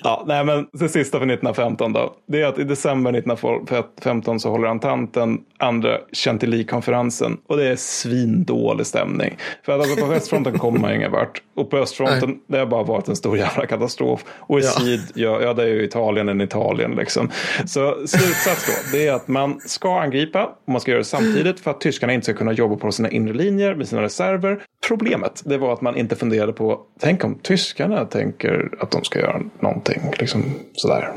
Ja, 0.03 0.23
nej, 0.27 0.45
men 0.45 0.67
det 0.73 0.89
sista 0.89 1.19
för 1.19 1.25
1915 1.25 1.93
då. 1.93 2.15
Det 2.27 2.41
är 2.41 2.45
att 2.45 2.59
i 2.59 2.63
december 2.63 3.13
1915 3.17 4.39
så 4.39 4.49
håller 4.49 4.67
Entanten 4.67 5.38
andra 5.57 5.97
Chantilly-konferensen. 6.13 7.38
Och 7.47 7.57
det 7.57 7.67
är 7.67 7.75
svindålig 7.75 8.85
stämning. 8.85 9.38
För 9.65 9.73
att 9.73 9.79
alltså 9.81 9.95
på 10.01 10.05
västfronten 10.07 10.59
kommer 10.59 10.79
man 10.79 10.95
ingen 10.95 11.11
vart. 11.11 11.41
Och 11.55 11.69
på 11.69 11.77
östfronten, 11.77 12.39
det 12.47 12.57
har 12.57 12.65
bara 12.65 12.83
varit 12.83 13.07
en 13.07 13.15
stor 13.15 13.38
jävla 13.38 13.65
katastrof. 13.65 14.25
Och 14.29 14.59
i 14.59 14.63
Ja. 14.63 14.69
syd, 14.69 15.01
ja, 15.15 15.41
ja 15.41 15.53
det 15.53 15.63
är 15.63 15.67
ju 15.67 15.83
Italien 15.83 16.29
än 16.29 16.41
Italien 16.41 16.91
liksom. 16.91 17.29
Så 17.65 18.07
slutsats 18.07 18.65
då, 18.67 18.97
det 18.97 19.07
är 19.07 19.13
att 19.13 19.27
man 19.27 19.59
ska 19.65 19.99
angripa. 19.99 20.45
Och 20.45 20.71
man 20.71 20.81
ska 20.81 20.91
göra 20.91 20.99
det 20.99 21.05
samtidigt 21.05 21.59
för 21.59 21.71
att 21.71 21.81
tyskarna 21.81 22.13
inte 22.13 22.25
ska 22.25 22.33
kunna 22.33 22.53
jobba 22.53 22.75
på 22.75 22.91
sina 22.91 23.09
inre 23.09 23.33
linjer 23.33 23.75
med 23.75 23.88
sina 23.88 24.01
reserver. 24.01 24.59
Problemet, 24.88 25.41
det 25.45 25.57
var 25.57 25.73
att 25.73 25.81
man 25.81 25.97
inte 25.97 26.15
funderade 26.15 26.53
på, 26.53 26.79
tänk 26.99 27.23
om 27.23 27.39
tyskarna 27.51 28.05
tänker 28.05 28.69
att 28.79 28.91
de 28.91 29.03
ska 29.03 29.19
göra 29.19 29.41
någonting, 29.59 30.01
liksom 30.19 30.43
sådär. 30.73 31.11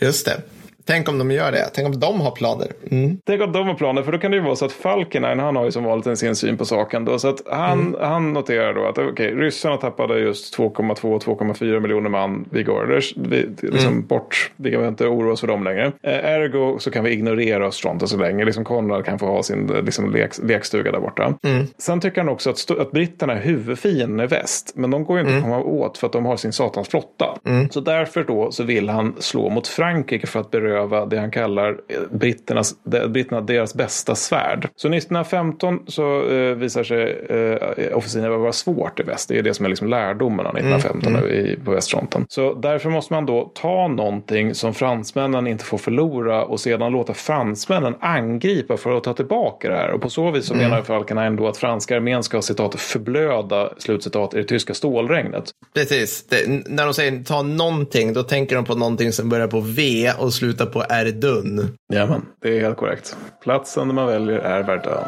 Just 0.00 0.26
det. 0.26 0.40
Tänk 0.84 1.08
om 1.08 1.18
de 1.18 1.30
gör 1.30 1.52
det. 1.52 1.70
Tänk 1.74 1.86
om 1.86 2.00
de 2.00 2.20
har 2.20 2.30
planer. 2.30 2.72
Mm. 2.90 3.18
Tänk 3.26 3.42
att 3.42 3.52
de 3.52 3.66
har 3.66 3.74
planer, 3.74 4.02
för 4.02 4.12
då 4.12 4.18
kan 4.18 4.30
det 4.30 4.36
ju 4.36 4.42
vara 4.42 4.56
så 4.56 4.64
att 4.64 4.72
Falkenhayn, 4.72 5.38
han 5.38 5.56
har 5.56 5.64
ju 5.64 5.72
som 5.72 5.84
vanligt 5.84 6.06
en 6.06 6.16
sin 6.16 6.36
syn 6.36 6.56
på 6.56 6.64
saken. 6.64 7.04
Då, 7.04 7.18
så 7.18 7.28
att 7.28 7.42
han, 7.50 7.96
han 8.00 8.32
noterar 8.32 8.74
då 8.74 8.86
att 8.86 8.98
okej, 8.98 9.34
ryssarna 9.34 9.76
tappade 9.76 10.18
just 10.18 10.58
2,2-2,4 10.58 11.80
miljoner 11.80 12.10
man 12.10 12.48
vid 12.50 12.66
Gorders. 12.66 13.14
Vi, 13.16 13.48
liksom 13.62 14.06
bort, 14.06 14.52
vi 14.56 14.70
kan 14.70 14.88
inte 14.88 15.06
oroa 15.06 15.32
oss 15.32 15.40
för 15.40 15.46
dem 15.46 15.64
längre. 15.64 15.92
Eh, 16.02 16.24
ergo 16.24 16.78
så 16.78 16.90
kan 16.90 17.04
vi 17.04 17.10
ignorera 17.10 17.66
Östfronten 17.66 18.08
så 18.08 18.16
länge. 18.16 18.44
Liksom 18.44 18.64
Konrad 18.64 19.04
kan 19.04 19.18
få 19.18 19.26
ha 19.26 19.42
sin 19.42 19.70
eh, 19.70 19.82
liksom, 19.82 20.12
lek, 20.12 20.30
lekstuga 20.42 20.92
där 20.92 21.00
borta. 21.00 21.34
Sen 21.78 22.00
tycker 22.00 22.20
han 22.20 22.28
också 22.28 22.50
att, 22.50 22.70
att 22.70 22.90
britterna 22.90 23.32
är 23.32 23.40
huvudfienden 23.40 24.20
i 24.20 24.26
väst. 24.26 24.72
Men 24.76 24.90
de 24.90 25.04
går 25.04 25.18
ju 25.18 25.24
inte 25.24 25.36
att 25.36 25.42
komma 25.42 25.58
åt 25.58 25.98
för 25.98 26.06
att 26.06 26.12
de 26.12 26.26
har 26.26 26.36
sin 26.36 26.52
satans 26.52 26.88
flotta. 26.88 27.38
Så 27.70 27.80
därför 27.80 28.24
då 28.24 28.50
så 28.50 28.64
vill 28.64 28.88
han 28.88 29.14
slå 29.18 29.48
mot 29.48 29.68
Frankrike 29.68 30.26
för 30.26 30.40
att 30.40 30.50
beröva 30.50 30.71
det 31.10 31.18
han 31.18 31.30
kallar 31.30 31.70
eh, 31.88 31.98
britternas, 32.10 32.74
britterna 33.08 33.40
deras 33.40 33.74
bästa 33.74 34.14
svärd. 34.14 34.68
Så 34.76 34.88
1915 34.88 35.78
så 35.86 36.28
eh, 36.30 36.54
visar 36.54 36.84
sig 36.84 37.26
eh, 37.28 37.96
offensiven 37.96 38.40
vara 38.40 38.52
svårt 38.52 39.00
i 39.00 39.02
väst. 39.02 39.28
Det 39.28 39.38
är 39.38 39.42
det 39.42 39.54
som 39.54 39.64
är 39.64 39.70
liksom 39.70 39.88
lärdomen 39.88 40.46
av 40.46 40.56
1915 40.56 41.12
nu 41.12 41.34
i, 41.34 41.56
på 41.64 41.70
västfronten. 41.70 42.26
Så 42.28 42.54
därför 42.54 42.90
måste 42.90 43.12
man 43.12 43.26
då 43.26 43.52
ta 43.54 43.88
någonting 43.88 44.54
som 44.54 44.74
fransmännen 44.74 45.46
inte 45.46 45.64
får 45.64 45.78
förlora 45.78 46.44
och 46.44 46.60
sedan 46.60 46.92
låta 46.92 47.14
fransmännen 47.14 47.94
angripa 48.00 48.76
för 48.76 48.96
att 48.96 49.04
ta 49.04 49.14
tillbaka 49.14 49.68
det 49.68 49.76
här. 49.76 49.90
Och 49.90 50.00
på 50.00 50.10
så 50.10 50.30
vis 50.30 50.46
så 50.46 50.54
menar 50.54 50.82
Falkenhayn 50.82 51.36
då 51.36 51.48
att 51.48 51.56
franska 51.56 51.96
armén 51.96 52.22
ska 52.22 52.42
citat 52.42 52.80
förblöda 52.80 53.72
slutcitat 53.78 54.34
i 54.34 54.36
det 54.36 54.44
tyska 54.44 54.74
stålregnet. 54.74 55.44
Precis. 55.74 56.26
Det, 56.26 56.48
när 56.66 56.84
de 56.84 56.94
säger 56.94 57.24
ta 57.24 57.42
någonting, 57.42 58.12
då 58.12 58.22
tänker 58.22 58.56
de 58.56 58.64
på 58.64 58.74
någonting 58.74 59.12
som 59.12 59.28
börjar 59.28 59.46
på 59.46 59.60
V 59.60 60.12
och 60.18 60.32
slutar 60.32 60.61
på 60.66 60.84
Rdun. 60.90 61.76
Jajamän, 61.92 62.22
det 62.40 62.56
är 62.56 62.60
helt 62.60 62.76
korrekt. 62.76 63.16
Platsen 63.42 63.94
man 63.94 64.06
väljer 64.06 64.38
är 64.38 64.62
Verdun. 64.62 65.04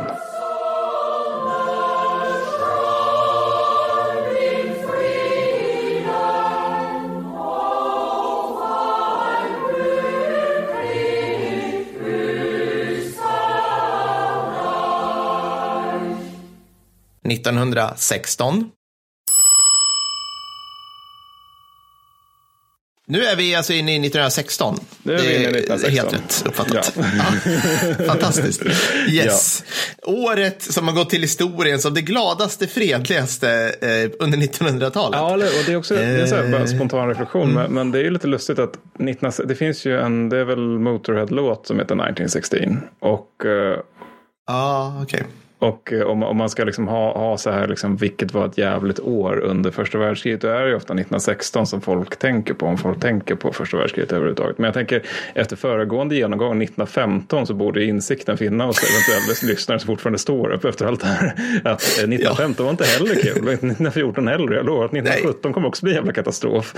—1916. 17.28 18.70
Nu 23.06 23.24
är 23.24 23.36
vi 23.36 23.54
alltså 23.54 23.72
inne 23.72 23.92
i 23.92 23.94
1916. 23.94 24.76
Nu 25.02 25.14
är 25.14 25.18
vi 25.18 25.34
inne 25.34 25.48
i 25.48 25.52
Det 25.52 25.58
1916. 25.58 25.90
Helt 25.92 26.14
rätt 26.14 26.42
uppfattat. 26.46 26.92
Ja. 26.96 27.04
Ja. 27.98 28.04
Fantastiskt. 28.06 28.62
Yes. 29.08 29.64
Året 30.02 30.62
som 30.62 30.88
har 30.88 30.94
gått 30.94 31.10
till 31.10 31.22
historien 31.22 31.78
som 31.78 31.94
det 31.94 32.00
gladaste, 32.02 32.66
fredligaste 32.66 33.50
eh, 33.80 34.10
under 34.24 34.38
1900-talet. 34.38 35.18
Ja, 35.18 35.32
och 35.34 35.64
det 35.66 35.72
är 35.72 35.76
också 35.76 35.94
det 35.94 36.04
är 36.04 36.26
så 36.26 36.34
här, 36.34 36.42
en 36.44 36.68
spontan 36.68 37.08
reflektion. 37.08 37.54
Men, 37.54 37.72
men 37.72 37.90
det 37.90 37.98
är 37.98 38.02
ju 38.02 38.10
lite 38.10 38.26
lustigt 38.26 38.58
att 38.58 38.72
19, 38.98 39.32
det 39.44 39.54
finns 39.54 39.84
ju 39.84 40.00
en, 40.00 40.28
det 40.28 40.38
är 40.38 40.44
väl 40.44 40.58
Motorhead-låt 40.58 41.66
som 41.66 41.78
heter 41.78 41.94
1916. 41.94 42.80
Och, 43.00 43.46
eh, 43.46 43.78
Ja, 44.46 45.00
okej. 45.02 45.24
Och 45.64 45.92
eh, 45.92 46.02
om, 46.02 46.22
om 46.22 46.36
man 46.36 46.50
ska 46.50 46.64
liksom 46.64 46.88
ha, 46.88 47.18
ha 47.18 47.38
så 47.38 47.50
här, 47.50 47.68
liksom, 47.68 47.96
vilket 47.96 48.32
var 48.32 48.46
ett 48.46 48.58
jävligt 48.58 49.00
år 49.00 49.40
under 49.40 49.70
första 49.70 49.98
världskriget, 49.98 50.40
då 50.40 50.48
är 50.48 50.62
det 50.62 50.68
ju 50.68 50.74
ofta 50.74 50.92
1916 50.92 51.66
som 51.66 51.80
folk 51.80 52.16
tänker 52.18 52.54
på, 52.54 52.66
om 52.66 52.78
folk 52.78 53.00
tänker 53.00 53.34
på 53.34 53.52
första 53.52 53.76
världskriget 53.76 54.12
överhuvudtaget. 54.12 54.58
Men 54.58 54.64
jag 54.64 54.74
tänker, 54.74 55.02
efter 55.34 55.56
föregående 55.56 56.16
genomgång 56.16 56.62
1915 56.62 57.46
så 57.46 57.54
borde 57.54 57.84
insikten 57.84 58.38
finnas 58.38 58.66
hos 58.66 58.78
eventuella 58.90 59.52
lyssnare 59.52 59.78
som 59.78 59.86
fortfarande 59.86 60.18
står 60.18 60.52
upp 60.52 60.64
efter 60.64 60.86
allt 60.86 61.00
det 61.00 61.06
här. 61.06 61.34
Att 61.64 61.82
eh, 61.98 62.04
1915 62.04 62.64
var 62.64 62.70
inte 62.70 62.84
heller 62.84 63.14
kul, 63.14 63.34
det 63.34 63.42
var 63.42 63.52
inte 63.52 63.66
1914 63.66 64.28
heller. 64.28 64.52
Jag 64.52 64.66
lovar 64.66 64.84
att 64.84 64.92
1917 64.92 65.52
kommer 65.52 65.68
också 65.68 65.84
bli 65.84 65.92
en 65.92 65.96
jävla 65.96 66.12
katastrof. 66.12 66.74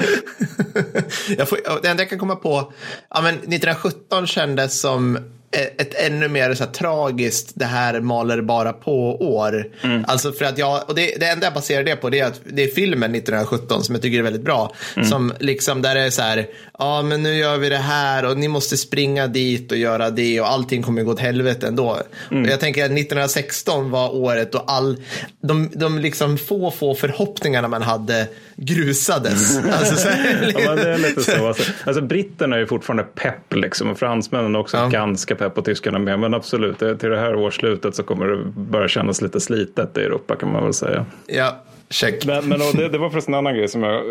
Jag 1.39 1.49
får, 1.49 1.59
det 1.83 1.89
enda 1.89 2.03
jag 2.03 2.11
kan 2.11 2.19
komma 2.19 2.37
på, 2.37 2.73
ja, 3.11 3.21
men 3.23 3.35
1917 3.35 4.27
kändes 4.27 4.81
som 4.81 5.19
ett 5.51 5.95
ännu 5.95 6.29
mer 6.29 6.55
så 6.55 6.65
här, 6.65 6.71
tragiskt, 6.71 7.53
det 7.55 7.65
här 7.65 8.01
maler 8.01 8.43
bara 8.43 8.73
på 8.73 9.17
år. 9.37 9.67
Alltså 10.07 10.33
för 10.33 10.45
att 10.45 10.59
jag, 10.59 10.89
och 10.89 10.95
det, 10.95 11.21
det 11.21 11.27
enda 11.27 11.47
jag 11.47 11.55
baserar 11.55 11.85
det 11.85 11.97
på 11.97 12.11
det 12.11 12.21
är 12.21 12.27
att 12.27 12.41
det 12.45 12.63
är 12.63 12.69
filmen 12.69 13.15
1917 13.15 13.85
som 13.85 13.95
jag 13.95 14.03
tycker 14.03 14.19
är 14.19 14.23
väldigt 14.23 14.43
bra. 14.43 14.75
Som 15.09 15.33
liksom 15.41 15.83
där 15.83 15.95
det 15.95 16.01
är 16.01 16.11
så 16.11 16.23
här, 16.23 16.47
ja 16.79 17.03
men 17.03 17.23
nu 17.23 17.35
gör 17.35 17.57
vi 17.57 17.69
det 17.69 17.77
här 17.77 18.25
och 18.25 18.39
ni 18.39 18.49
måste 18.49 18.77
springa 18.77 19.27
dit 19.27 19.73
och 19.73 19.79
göra 19.79 20.11
det 20.11 20.41
och 20.41 20.51
allting 20.51 20.83
kommer 20.83 21.03
gå 21.03 21.13
åt 21.13 21.21
helvete 21.21 21.67
ändå. 21.67 21.99
Och 22.31 22.49
jag 22.49 22.61
tänker 22.61 22.85
att 22.85 22.91
1916 22.91 23.91
var 23.91 24.15
året 24.15 24.53
då 24.53 24.59
all, 24.59 24.97
de, 25.41 25.71
de 25.75 25.99
liksom 25.99 26.39
få, 26.39 26.71
få 26.71 26.95
förhoppningarna 26.95 27.69
man 27.69 27.83
hade 27.83 28.27
grusades. 28.57 29.59
Alltså, 29.73 29.97
så 29.97 30.09
här, 30.09 30.53
Ja, 30.55 30.61
men 30.69 30.77
det 30.77 30.89
är 30.95 30.99
lite 30.99 31.21
så. 31.21 31.47
Alltså, 31.47 31.73
alltså 31.87 32.03
britterna 32.03 32.57
är 32.57 32.61
ju 32.61 32.67
fortfarande 32.67 33.03
pepp 33.03 33.55
liksom 33.55 33.91
och 33.91 33.99
fransmännen 33.99 34.55
är 34.55 34.59
också 34.59 34.77
Ja. 34.77 34.89
ganska 34.89 35.35
pepp 35.35 35.59
och 35.59 35.65
tyskarna 35.65 35.99
med. 35.99 36.19
Men 36.19 36.35
absolut, 36.35 36.79
det, 36.79 36.97
till 36.97 37.11
det 37.11 37.19
här 37.19 37.35
årsslutet 37.35 37.95
så 37.95 38.03
kommer 38.03 38.27
det 38.27 38.37
börja 38.57 38.89
kännas 38.89 39.23
lite 39.23 39.41
slitet 39.41 39.99
i 39.99 40.01
Europa 40.01 40.37
kan 40.37 40.53
man 40.53 40.63
väl 40.65 40.73
säga. 40.75 41.07
Ja, 41.27 41.63
check. 41.91 42.27
Men, 42.27 42.49
men 42.49 42.59
det, 42.77 42.89
det 42.89 42.99
var 42.99 43.11
förresten 43.11 43.35
en 43.35 43.39
annan 43.39 43.55
grej 43.55 43.69
som 43.69 43.83
jag 43.83 44.03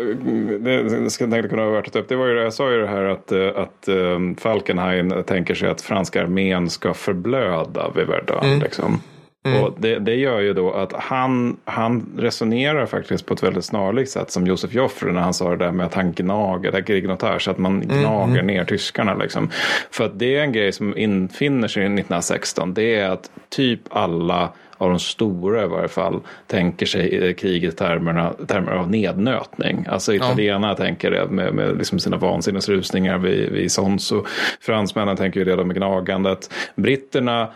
det, 0.60 1.10
ska 1.10 1.30
tänkte 1.30 1.48
kunna 1.48 1.62
ha 1.62 1.70
varit 1.70 1.96
upp. 1.96 2.08
Det 2.08 2.16
var 2.16 2.26
ju, 2.26 2.38
jag 2.40 2.52
sa 2.52 2.70
ju 2.72 2.80
det 2.80 2.86
här 2.88 3.04
att, 3.04 3.32
eh, 3.32 3.48
att 3.56 3.88
um, 3.88 4.36
Falkenhayn 4.36 5.22
tänker 5.26 5.54
sig 5.54 5.68
att 5.68 5.80
franska 5.82 6.22
armén 6.22 6.70
ska 6.70 6.94
förblöda 6.94 7.90
vid 7.96 8.06
Verdun. 8.06 8.58
Liksom. 8.58 9.00
Mm. 9.46 9.62
Och 9.62 9.74
det, 9.78 9.98
det, 9.98 10.14
gör 10.14 10.40
ju 10.40 10.52
då 10.52 10.72
att 10.72 10.92
han, 10.92 11.56
han 11.64 12.06
resonerar 12.18 12.86
faktiskt 12.86 13.26
på 13.26 13.34
ett 13.34 13.42
väldigt 13.42 13.64
snarlikt 13.64 14.10
sätt 14.10 14.30
som 14.30 14.46
Josef 14.46 14.72
Joffre 14.72 15.12
när 15.12 15.20
han 15.20 15.34
sa 15.34 15.50
det 15.50 15.56
där 15.56 15.72
med 15.72 15.86
att 15.86 15.94
han 15.94 16.12
gnager, 16.12 16.72
det 16.72 17.26
är 17.26 17.38
så 17.38 17.50
att 17.50 17.58
man 17.58 17.82
mm, 17.82 17.98
gnager 17.98 18.34
mm. 18.34 18.46
ner 18.46 18.64
tyskarna. 18.64 19.14
Liksom. 19.14 19.50
För 19.90 20.04
att 20.04 20.18
det 20.18 20.36
är 20.36 20.42
en 20.42 20.52
grej 20.52 20.72
som 20.72 20.96
infinner 20.96 21.68
sig 21.68 21.82
1916, 21.82 22.74
det 22.74 22.94
är 22.94 23.10
att 23.10 23.30
typ 23.48 23.80
alla 23.90 24.52
av 24.78 24.90
de 24.90 24.98
stora 24.98 25.64
i 25.64 25.66
varje 25.66 25.88
fall 25.88 26.20
tänker 26.46 26.86
sig 26.86 27.34
kriget 27.34 27.74
i 27.74 27.76
termerna, 27.76 28.32
termer 28.46 28.72
av 28.72 28.90
nednötning. 28.90 29.86
Alltså 29.88 30.14
italienarna 30.14 30.68
ja. 30.68 30.74
tänker 30.74 31.10
det 31.10 31.26
med, 31.26 31.54
med 31.54 31.78
liksom 31.78 31.98
sina 31.98 32.16
vansinnesrusningar 32.16 33.18
vid, 33.18 33.52
vid 33.52 33.72
Sonso. 33.72 34.24
Fransmännen 34.60 35.16
tänker 35.16 35.40
ju 35.40 35.46
redan 35.46 35.66
med 35.66 35.76
gnagandet. 35.76 36.50
Britterna 36.74 37.48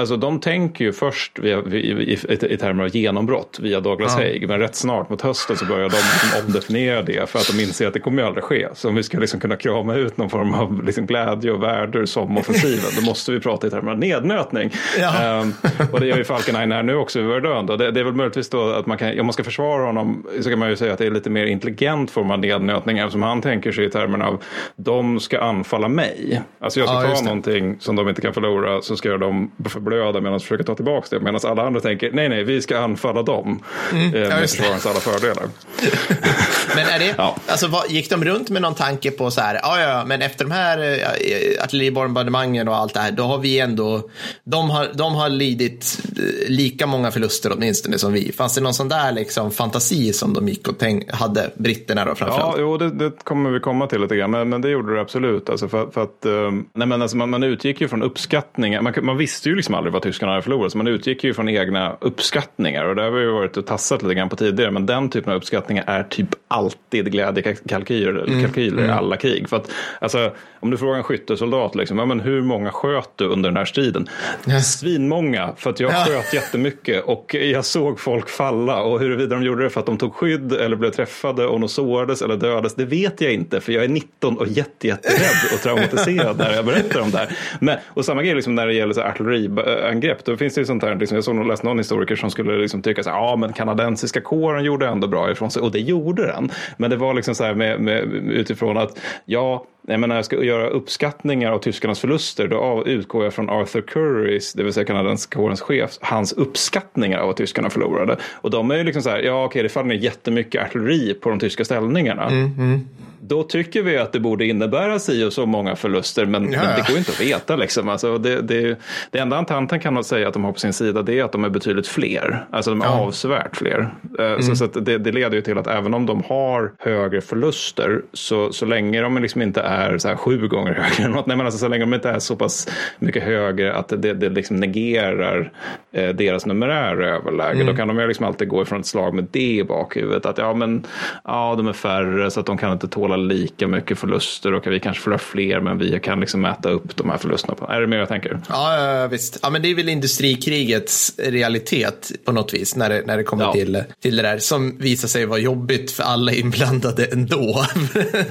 Alltså 0.00 0.16
de 0.16 0.40
tänker 0.40 0.84
ju 0.84 0.92
först 0.92 1.38
via, 1.38 1.58
i, 1.58 2.18
i, 2.28 2.56
termer 2.56 2.84
av 2.84 2.96
genombrott 2.96 3.58
via 3.62 3.80
Douglas 3.80 4.14
ja. 4.18 4.24
Haig. 4.24 4.48
Men 4.48 4.58
rätt 4.58 4.74
snart 4.74 5.10
mot 5.10 5.22
hösten 5.22 5.56
så 5.56 5.64
börjar 5.64 5.88
de 5.88 5.96
liksom 5.96 6.46
omdefiniera 6.46 7.02
det 7.02 7.30
för 7.30 7.38
att 7.38 7.46
de 7.56 7.62
inser 7.62 7.86
att 7.86 7.94
det 7.94 8.00
kommer 8.00 8.22
ju 8.22 8.28
aldrig 8.28 8.44
ske. 8.44 8.68
Så 8.74 8.88
om 8.88 8.94
vi 8.94 9.02
ska 9.02 9.18
liksom 9.18 9.40
kunna 9.40 9.56
krama 9.56 9.94
ut 9.94 10.16
någon 10.16 10.30
form 10.30 10.54
av 10.54 10.84
liksom 10.84 11.06
glädje 11.06 11.52
och 11.52 11.62
värde 11.62 12.06
som 12.06 12.38
offensiven 12.38 12.90
då 12.96 13.02
måste 13.02 13.32
vi 13.32 13.40
prata 13.40 13.66
i 13.66 13.70
termer 13.70 13.92
av 13.92 13.98
nednötning. 13.98 14.70
Ja. 14.98 15.40
Um, 15.40 15.54
och 15.92 16.00
det 16.00 16.06
gör 16.06 16.16
ju 16.16 16.24
Falkenhayn 16.24 16.72
här 16.72 16.82
nu 16.82 16.94
också 16.94 17.20
i 17.20 17.22
Verdun. 17.22 17.66
Det, 17.66 17.90
det 17.90 18.00
är 18.00 18.04
väl 18.04 18.14
möjligtvis 18.14 18.48
då 18.48 18.70
att 18.70 18.86
man 18.86 18.98
kan, 18.98 19.20
om 19.20 19.26
man 19.26 19.32
ska 19.32 19.44
försvara 19.44 19.86
honom 19.86 20.26
så 20.40 20.50
kan 20.50 20.58
man 20.58 20.68
ju 20.68 20.76
säga 20.76 20.92
att 20.92 20.98
det 20.98 21.06
är 21.06 21.10
lite 21.10 21.30
mer 21.30 21.46
intelligent 21.46 22.10
form 22.10 22.30
av 22.30 22.38
nednötning 22.38 22.98
eftersom 22.98 23.22
han 23.22 23.42
tänker 23.42 23.72
sig 23.72 23.84
i 23.84 23.90
termerna 23.90 24.26
av 24.26 24.42
de 24.76 25.20
ska 25.20 25.40
anfalla 25.40 25.88
mig. 25.88 26.42
Alltså 26.58 26.80
jag 26.80 26.88
ska 26.88 27.08
ja, 27.08 27.16
ta 27.16 27.24
någonting 27.24 27.76
som 27.80 27.96
de 27.96 28.08
inte 28.08 28.20
kan 28.20 28.34
förlora 28.34 28.82
så 28.82 28.96
ska 28.96 29.08
jag 29.08 29.20
dem 29.20 29.50
förblöda 29.90 30.20
medan 30.20 30.32
de 30.32 30.40
försöker 30.40 30.64
ta 30.64 30.74
tillbaka 30.74 31.06
det. 31.10 31.20
Medan 31.20 31.40
alla 31.44 31.62
andra 31.62 31.80
tänker 31.80 32.12
nej, 32.12 32.28
nej, 32.28 32.44
vi 32.44 32.62
ska 32.62 32.78
anfalla 32.78 33.22
dem. 33.22 33.62
Mm, 33.92 34.14
eh, 34.14 34.28
med 34.28 34.50
försvarens 34.50 34.86
alla 34.86 35.00
fördelar. 35.00 35.44
men 36.74 36.86
är 36.86 36.98
det, 36.98 37.14
ja. 37.18 37.36
alltså, 37.46 37.66
vad, 37.66 37.90
gick 37.90 38.10
de 38.10 38.24
runt 38.24 38.50
med 38.50 38.62
någon 38.62 38.74
tanke 38.74 39.10
på 39.10 39.30
så 39.30 39.40
här, 39.40 39.60
ja, 39.62 39.80
ja, 39.80 40.04
men 40.06 40.22
efter 40.22 40.44
de 40.44 40.50
här 40.50 40.78
äh, 40.78 41.64
artilleribombardemangen 41.64 42.68
och 42.68 42.76
allt 42.76 42.94
det 42.94 43.00
här, 43.00 43.12
då 43.12 43.22
har 43.22 43.38
vi 43.38 43.58
ändå, 43.58 44.10
de 44.44 44.70
har, 44.70 44.88
de 44.94 45.14
har 45.14 45.28
lidit 45.28 46.00
eh, 46.16 46.50
lika 46.50 46.86
många 46.86 47.10
förluster 47.10 47.52
åtminstone 47.56 47.98
som 47.98 48.12
vi. 48.12 48.32
Fanns 48.32 48.54
det 48.54 48.60
någon 48.60 48.74
sån 48.74 48.88
där 48.88 49.12
liksom, 49.12 49.50
fantasi 49.50 50.12
som 50.12 50.34
de 50.34 50.48
gick 50.48 50.68
och 50.68 50.78
tänk, 50.78 51.12
hade, 51.12 51.50
britterna 51.54 52.04
då 52.04 52.14
framförallt? 52.14 52.58
Ja, 52.58 52.62
jo, 52.62 52.76
det, 52.76 52.90
det, 52.90 53.24
kommer 53.24 53.50
vi 53.50 53.60
komma 53.60 53.86
till 53.86 54.00
lite 54.00 54.16
grann, 54.16 54.30
men, 54.30 54.48
men 54.48 54.60
det 54.60 54.70
gjorde 54.70 54.94
det 54.94 55.00
absolut. 55.00 55.50
Alltså 55.50 55.68
för, 55.68 55.90
för 55.90 56.02
att, 56.02 56.26
um, 56.26 56.66
nej, 56.74 56.86
men 56.86 57.02
alltså 57.02 57.16
man, 57.16 57.30
man 57.30 57.42
utgick 57.42 57.80
ju 57.80 57.88
från 57.88 58.02
uppskattningar, 58.02 58.82
man, 58.82 58.94
man 59.02 59.16
visste 59.16 59.48
ju 59.48 59.54
liksom 59.54 59.69
aldrig 59.74 59.92
vad 59.92 60.02
tyskarna 60.02 60.32
hade 60.32 60.42
förlorat. 60.42 60.72
Så 60.72 60.78
man 60.78 60.86
utgick 60.86 61.24
ju 61.24 61.34
från 61.34 61.48
egna 61.48 61.96
uppskattningar 62.00 62.84
och 62.84 62.96
det 62.96 63.02
har 63.02 63.10
vi 63.10 63.20
ju 63.20 63.30
varit 63.30 63.56
och 63.56 63.66
tassat 63.66 64.02
lite 64.02 64.14
grann 64.14 64.28
på 64.28 64.36
tidigare. 64.36 64.70
Men 64.70 64.86
den 64.86 65.10
typen 65.10 65.32
av 65.32 65.36
uppskattningar 65.36 65.84
är 65.86 66.02
typ 66.02 66.28
alltid 66.48 67.12
glädjekalkyler 67.12 68.24
mm. 68.24 68.42
kalkyler 68.42 68.78
mm. 68.78 68.90
i 68.90 68.92
alla 68.92 69.16
krig. 69.16 69.48
För 69.48 69.56
att, 69.56 69.70
alltså, 70.00 70.32
om 70.60 70.70
du 70.70 70.76
frågar 70.76 70.96
en 70.96 71.02
skyttesoldat, 71.02 71.74
liksom, 71.74 71.98
ja, 71.98 72.06
men 72.06 72.20
hur 72.20 72.42
många 72.42 72.70
sköt 72.70 73.10
du 73.16 73.24
under 73.24 73.48
den 73.48 73.56
här 73.56 73.64
striden? 73.64 74.08
Ja. 74.44 74.60
Svinmånga, 74.60 75.54
för 75.56 75.70
att 75.70 75.80
jag 75.80 75.92
ja. 75.92 76.04
sköt 76.06 76.34
jättemycket 76.34 77.04
och 77.04 77.34
jag 77.34 77.64
såg 77.64 78.00
folk 78.00 78.28
falla. 78.28 78.82
Och 78.82 79.00
huruvida 79.00 79.36
de 79.36 79.44
gjorde 79.44 79.62
det 79.62 79.70
för 79.70 79.80
att 79.80 79.86
de 79.86 79.98
tog 79.98 80.14
skydd 80.14 80.52
eller 80.52 80.76
blev 80.76 80.90
träffade 80.90 81.46
och 81.46 81.60
de 81.60 81.68
sårades 81.68 82.22
eller 82.22 82.36
dödades, 82.36 82.74
det 82.74 82.84
vet 82.84 83.20
jag 83.20 83.32
inte. 83.32 83.60
För 83.60 83.72
jag 83.72 83.84
är 83.84 83.88
19 83.88 84.38
och 84.38 84.46
jätte, 84.48 84.86
jätterädd 84.86 85.54
och 85.54 85.60
traumatiserad 85.60 86.38
när 86.38 86.54
jag 86.54 86.64
berättar 86.64 87.00
om 87.00 87.10
det 87.10 87.18
här. 87.18 87.36
Men, 87.60 87.78
och 87.86 88.04
samma 88.04 88.22
grej 88.22 88.34
liksom 88.34 88.54
när 88.54 88.66
det 88.66 88.74
gäller 88.74 89.00
artilleriangrepp. 89.00 90.24
Då 90.24 90.36
finns 90.36 90.54
det 90.54 90.60
ju 90.60 90.64
sånt 90.64 90.82
här, 90.82 90.94
liksom, 90.94 91.14
jag 91.14 91.24
såg 91.24 91.46
läste 91.46 91.66
någon 91.66 91.78
historiker 91.78 92.16
som 92.16 92.30
skulle 92.30 92.58
liksom 92.58 92.82
tycka 92.82 93.02
så 93.02 93.10
här, 93.10 93.16
ja 93.16 93.36
men 93.36 93.52
kanadensiska 93.52 94.20
kåren 94.20 94.64
gjorde 94.64 94.86
ändå 94.86 95.08
bra 95.08 95.30
ifrån 95.30 95.50
sig. 95.50 95.62
Och 95.62 95.72
det 95.72 95.80
gjorde 95.80 96.26
den. 96.26 96.52
Men 96.76 96.90
det 96.90 96.96
var 96.96 97.14
liksom 97.14 97.34
så 97.34 97.44
här 97.44 97.54
med, 97.54 97.80
med, 97.80 98.02
utifrån 98.30 98.78
att 98.78 98.98
ja, 99.24 99.66
jag 99.90 100.00
menar, 100.00 100.16
jag 100.16 100.24
ska 100.24 100.44
göra 100.44 100.68
uppskattningar 100.68 101.52
av 101.52 101.58
tyskarnas 101.58 102.00
förluster, 102.00 102.48
då 102.48 102.82
utgår 102.86 103.24
jag 103.24 103.34
från 103.34 103.50
Arthur 103.50 103.80
Currys, 103.80 104.52
det 104.52 104.62
vill 104.62 104.72
säga 104.72 104.84
kanadensiska 104.86 105.38
kårens 105.38 105.60
chef, 105.60 105.98
hans 106.00 106.32
uppskattningar 106.32 107.18
av 107.18 107.26
vad 107.26 107.36
tyskarna 107.36 107.70
förlorade. 107.70 108.16
Och 108.32 108.50
de 108.50 108.70
är 108.70 108.76
ju 108.76 108.84
liksom 108.84 109.02
så 109.02 109.10
här, 109.10 109.18
ja 109.18 109.44
okej, 109.44 109.62
det 109.62 109.68
faller 109.68 109.88
ner 109.88 109.96
jättemycket 109.96 110.62
artilleri 110.62 111.14
på 111.14 111.30
de 111.30 111.38
tyska 111.38 111.64
ställningarna. 111.64 112.26
Mm, 112.26 112.54
mm 112.58 112.88
då 113.30 113.42
tycker 113.42 113.82
vi 113.82 113.98
att 113.98 114.12
det 114.12 114.20
borde 114.20 114.46
innebära 114.46 114.98
si 114.98 115.24
och 115.24 115.32
så 115.32 115.46
många 115.46 115.76
förluster, 115.76 116.26
men, 116.26 116.52
ja. 116.52 116.62
men 116.62 116.76
det 116.76 116.88
går 116.88 116.98
inte 116.98 117.10
att 117.10 117.20
veta. 117.20 117.56
Liksom. 117.56 117.88
Alltså, 117.88 118.18
det, 118.18 118.40
det, 118.40 118.76
det 119.10 119.18
enda 119.18 119.36
Antanten 119.36 119.80
kan 119.80 120.04
säga 120.04 120.28
att 120.28 120.34
de 120.34 120.44
har 120.44 120.52
på 120.52 120.58
sin 120.58 120.72
sida 120.72 121.02
det 121.02 121.18
är 121.18 121.24
att 121.24 121.32
de 121.32 121.44
är 121.44 121.48
betydligt 121.48 121.86
fler. 121.86 122.46
Alltså 122.50 122.70
de 122.70 122.82
är 122.82 122.86
ja. 122.86 123.00
avsevärt 123.00 123.56
fler. 123.56 123.94
Eh, 124.18 124.26
mm. 124.26 124.42
Så, 124.42 124.56
så 124.56 124.66
det, 124.66 124.98
det, 124.98 125.12
leder 125.12 125.36
ju 125.36 125.42
till 125.42 125.58
att 125.58 125.66
även 125.66 125.94
om 125.94 126.06
de 126.06 126.22
har 126.28 126.72
högre 126.78 127.20
förluster, 127.20 128.02
så, 128.12 128.52
så 128.52 128.66
länge 128.66 129.00
de 129.00 129.22
liksom 129.22 129.42
inte 129.42 129.60
är 129.60 129.98
så 129.98 130.08
här 130.08 130.16
sju 130.16 130.48
gånger 130.48 130.74
högre, 130.82 131.08
något, 131.08 131.26
nej, 131.26 131.36
men 131.36 131.46
alltså, 131.46 131.58
så 131.58 131.68
länge 131.68 131.82
de 131.84 131.94
inte 131.94 132.10
är 132.10 132.18
så 132.18 132.36
pass 132.36 132.68
mycket 132.98 133.22
högre 133.22 133.74
att 133.74 133.88
det, 133.88 134.14
det 134.14 134.28
liksom 134.28 134.56
negerar 134.56 135.52
eh, 135.92 136.08
deras 136.08 136.46
numerära 136.46 137.08
överläge, 137.08 137.54
mm. 137.54 137.66
då 137.66 137.74
kan 137.74 137.88
de 137.88 137.98
ju 137.98 138.06
liksom 138.06 138.26
alltid 138.26 138.48
gå 138.48 138.62
ifrån 138.62 138.80
ett 138.80 138.86
slag 138.86 139.14
med 139.14 139.26
det 139.30 139.56
i 139.56 139.64
bakhuvudet. 139.64 140.26
Att 140.26 140.38
ja, 140.38 140.54
men 140.54 140.86
ja, 141.24 141.54
de 141.56 141.68
är 141.68 141.72
färre 141.72 142.30
så 142.30 142.40
att 142.40 142.46
de 142.46 142.58
kan 142.58 142.72
inte 142.72 142.88
tåla 142.88 143.19
lika 143.20 143.68
mycket 143.68 143.98
förluster 143.98 144.54
och 144.54 144.66
vi 144.66 144.80
kanske 144.80 145.02
förlorar 145.02 145.18
fler 145.18 145.60
men 145.60 145.78
vi 145.78 146.00
kan 146.00 146.20
liksom 146.20 146.40
mäta 146.40 146.70
upp 146.70 146.96
de 146.96 147.10
här 147.10 147.18
förlusterna. 147.18 147.54
På. 147.54 147.66
Är 147.66 147.80
det 147.80 147.86
mer 147.86 147.98
jag 147.98 148.08
tänker? 148.08 148.40
Ja, 148.48 149.08
visst. 149.10 149.38
Ja, 149.42 149.50
men 149.50 149.62
det 149.62 149.70
är 149.70 149.74
väl 149.74 149.88
industrikrigets 149.88 151.14
realitet 151.18 152.12
på 152.24 152.32
något 152.32 152.54
vis 152.54 152.76
när 152.76 152.88
det, 152.88 153.02
när 153.06 153.16
det 153.16 153.24
kommer 153.24 153.44
ja. 153.44 153.52
till, 153.52 153.82
till 154.00 154.16
det 154.16 154.22
där 154.22 154.38
som 154.38 154.78
visar 154.78 155.08
sig 155.08 155.26
vara 155.26 155.38
jobbigt 155.38 155.90
för 155.90 156.02
alla 156.02 156.32
inblandade 156.32 157.04
ändå. 157.04 157.64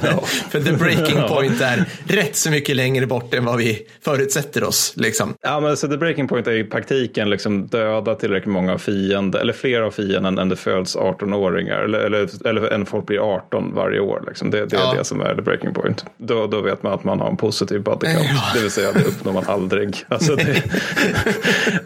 Ja. 0.01 0.21
för 0.25 0.59
the 0.61 0.71
breaking 0.71 1.21
point 1.27 1.61
är 1.61 1.85
rätt 2.07 2.35
så 2.35 2.51
mycket 2.51 2.75
längre 2.75 3.07
bort 3.07 3.33
än 3.33 3.45
vad 3.45 3.57
vi 3.57 3.87
förutsätter 4.01 4.63
oss. 4.63 4.93
Liksom. 4.95 5.33
Ja, 5.41 5.59
men 5.59 5.77
så 5.77 5.87
the 5.87 5.97
breaking 5.97 6.27
point 6.27 6.47
är 6.47 6.51
i 6.51 6.63
praktiken 6.63 7.29
liksom 7.29 7.67
döda 7.67 8.15
tillräckligt 8.15 8.53
många 8.53 8.77
fiender 8.77 9.39
eller 9.39 9.53
fler 9.53 9.81
av 9.81 9.91
fienden 9.91 10.37
än 10.37 10.49
det 10.49 10.55
föds 10.55 10.95
18-åringar 10.95 11.83
eller, 11.83 11.99
eller, 11.99 12.47
eller 12.47 12.73
än 12.73 12.85
folk 12.85 13.05
blir 13.05 13.35
18 13.35 13.75
varje 13.75 13.99
år. 13.99 14.23
Liksom. 14.27 14.51
Det, 14.51 14.65
det 14.65 14.77
ja. 14.80 14.93
är 14.93 14.98
det 14.98 15.03
som 15.03 15.22
är 15.22 15.35
the 15.35 15.41
breaking 15.41 15.74
point. 15.74 16.06
Då, 16.17 16.48
då 16.48 16.61
vet 16.61 16.83
man 16.83 16.93
att 16.93 17.03
man 17.03 17.19
har 17.19 17.30
en 17.30 17.38
positiv 17.38 17.83
body 17.83 18.08
count. 18.08 18.30
Ja. 18.33 18.41
Det 18.53 18.61
vill 18.61 18.72
säga 18.72 18.91
det 18.91 19.03
uppnår 19.03 19.33
man 19.33 19.43
aldrig. 19.48 20.06
Alltså 20.08 20.35
det, 20.35 20.43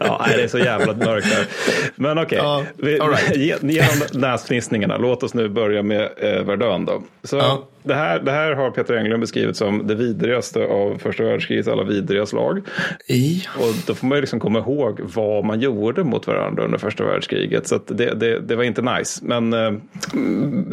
ja, 0.00 0.26
det 0.28 0.42
är 0.42 0.48
så 0.48 0.58
jävla 0.58 0.92
mörkt 0.92 1.30
där. 1.30 1.46
Men 1.94 2.18
okej, 2.18 2.40
okay. 2.40 2.96
ja. 2.96 3.08
right. 3.08 3.62
genom 3.62 4.06
näsfnissningarna, 4.12 4.96
låt 4.96 5.22
oss 5.22 5.34
nu 5.34 5.48
börja 5.48 5.82
med 5.82 6.10
eh, 6.16 6.42
Verdun 6.42 6.84
då. 6.84 7.02
Så, 7.24 7.36
ja 7.36 7.68
det, 7.84 7.94
här, 7.94 8.20
det 8.20 8.30
här 8.30 8.52
har 8.52 8.70
Peter 8.70 8.94
Englund 8.94 9.20
beskrivit 9.20 9.56
som 9.56 9.86
det 9.86 9.94
vidrigaste 9.94 10.64
av 10.64 10.98
första 10.98 11.24
världskrigets 11.24 11.68
alla 11.68 11.84
vidriga 11.84 12.26
slag. 12.26 12.60
I. 13.06 13.44
Och 13.58 13.74
då 13.86 13.94
får 13.94 14.06
man 14.06 14.16
ju 14.16 14.20
liksom 14.20 14.40
komma 14.40 14.58
ihåg 14.58 15.00
vad 15.14 15.44
man 15.44 15.60
gjorde 15.60 16.04
mot 16.04 16.26
varandra 16.26 16.64
under 16.64 16.78
första 16.78 17.04
världskriget. 17.04 17.66
Så 17.66 17.80
det, 17.86 18.14
det, 18.14 18.40
det, 18.40 18.56
var 18.56 18.64
inte 18.64 18.82
nice. 18.82 19.24
Men 19.24 19.52
eh, 19.52 19.72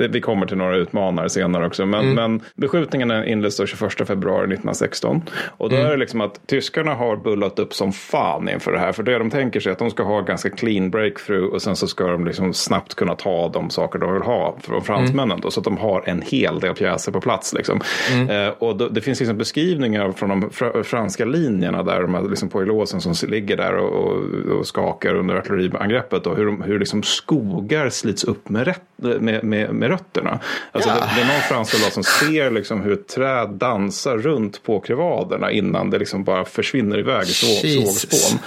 vi 0.10 0.22
kommer 0.22 0.46
till 0.46 0.58
några 0.58 0.76
utmanare 0.76 1.30
senare 1.30 1.66
också. 1.66 1.86
Men, 1.86 2.00
mm. 2.00 2.16
men 2.16 2.42
beskjutningarna 2.56 3.26
inleds 3.26 3.58
den 3.58 3.68
21 3.68 4.08
februari 4.08 4.44
1916. 4.44 5.22
Och 5.58 5.70
då 5.70 5.76
mm. 5.76 5.88
är 5.88 5.92
det 5.92 5.98
liksom 5.98 6.22
att 6.22 6.48
tyskarna 6.48 6.94
har 6.94 7.18
bullat 7.18 7.60
upp 7.60 7.74
som 7.74 7.92
fan 7.92 8.50
inför 8.50 8.72
det 8.72 8.80
här. 8.80 8.92
För 8.92 9.04
det 9.04 9.18
de 9.18 9.30
tänker 9.30 9.60
sig 9.60 9.70
är 9.70 9.74
att 9.74 9.80
de 9.80 9.90
ska 9.90 10.04
ha 10.04 10.22
ganska 10.22 10.50
clean 10.50 10.90
breakthrough 10.90 11.54
och 11.54 11.62
sen 11.62 11.76
så 11.76 11.88
ska 11.88 12.08
de 12.08 12.26
liksom 12.26 12.54
snabbt 12.54 12.96
kunna 12.96 13.16
ta 13.16 13.50
de 13.50 13.70
saker 13.70 14.00
de 14.00 14.14
vill 14.14 14.22
ha 14.22 14.58
från 14.62 14.82
fransmännen. 14.82 15.32
Mm. 15.32 15.42
Då, 15.42 15.52
så 15.52 15.60
att 15.60 15.64
de 15.64 15.78
har 15.78 16.04
en 16.06 16.22
hel 16.22 16.60
del 16.60 16.74
pjäser 16.74 17.01
pjäser 17.02 17.12
på 17.12 17.22
plats. 17.22 17.54
Liksom. 17.54 17.82
Mm. 18.12 18.30
Eh, 18.30 18.54
och 18.60 18.76
då, 18.76 18.88
det 18.90 19.02
finns 19.02 19.20
liksom 19.20 19.38
beskrivningar 19.38 20.12
från 20.12 20.30
de 20.30 20.52
fr 20.52 20.84
franska 20.84 21.26
linjerna 21.26 21.84
där 21.84 22.02
de 22.02 22.14
här 22.14 22.30
liksom 22.30 22.50
poilåsen 22.50 23.02
som 23.02 23.30
ligger 23.30 23.58
där 23.58 23.76
och, 23.76 23.94
och, 23.94 24.58
och 24.60 24.68
skakar 24.68 25.16
under 25.16 25.36
artilleriangreppet 25.36 26.28
och 26.28 26.38
hur, 26.38 26.46
de, 26.46 26.62
hur 26.62 26.80
liksom 26.80 27.04
skogar 27.04 27.90
slits 27.90 28.24
upp 28.24 28.50
med, 28.50 28.66
rätt, 28.68 28.82
med, 28.98 29.44
med, 29.44 29.74
med 29.74 29.90
rötterna. 29.90 30.40
Alltså 30.72 30.90
ja. 30.90 30.96
det, 30.96 31.02
det, 31.16 31.22
är 31.22 31.26
någon 31.26 31.42
fransk 31.42 31.72
soldat 31.72 31.94
som 31.94 32.04
ser 32.04 32.52
liksom 32.52 32.82
hur 32.82 32.94
ett 32.94 33.08
träd 33.08 33.50
dansar 33.50 34.18
runt 34.18 34.64
på 34.64 34.80
krevaderna 34.80 35.52
innan 35.52 35.90
det 35.90 36.00
liksom 36.00 36.24
bara 36.24 36.46
försvinner 36.46 37.00
iväg 37.00 37.24
i 37.24 37.34
sågspån. 37.34 38.40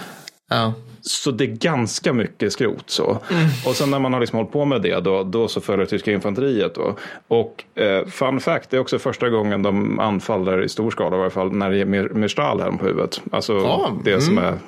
Ja. 0.51 0.75
Så 1.07 1.31
det 1.31 1.45
är 1.45 1.49
ganska 1.49 2.13
mycket 2.13 2.53
skrot. 2.53 2.91
Så. 2.91 3.19
Mm. 3.31 3.47
Och 3.67 3.77
sen 3.77 3.91
när 3.91 3.99
man 3.99 4.13
har 4.13 4.21
liksom 4.21 4.37
hållit 4.37 4.53
på 4.53 4.65
med 4.65 4.83
det 4.83 5.01
då, 5.01 5.23
då 5.23 5.49
så 5.49 5.61
följer 5.61 5.87
tyska 5.87 6.13
infanteriet. 6.13 6.75
Då. 6.75 6.97
Och 7.29 7.65
eh, 7.75 8.07
fun 8.07 8.41
fact, 8.41 8.71
det 8.71 8.77
är 8.77 8.81
också 8.81 8.99
första 8.99 9.29
gången 9.29 9.63
de 9.63 10.01
anfaller 10.01 10.63
i 10.63 10.69
stor 10.69 10.91
skala 10.91 11.17
i 11.17 11.19
varje 11.19 11.31
fall 11.31 11.53
när 11.53 11.71
det 11.71 11.81
är 11.81 11.85
med, 12.15 12.31
Stahlhelm 12.31 12.79
på 12.79 12.87
huvudet. 12.87 13.21
Alltså 13.33 13.53
ja. 13.53 13.93
det 14.05 14.11
mm. 14.11 14.21
som 14.21 14.39
är 14.39 14.59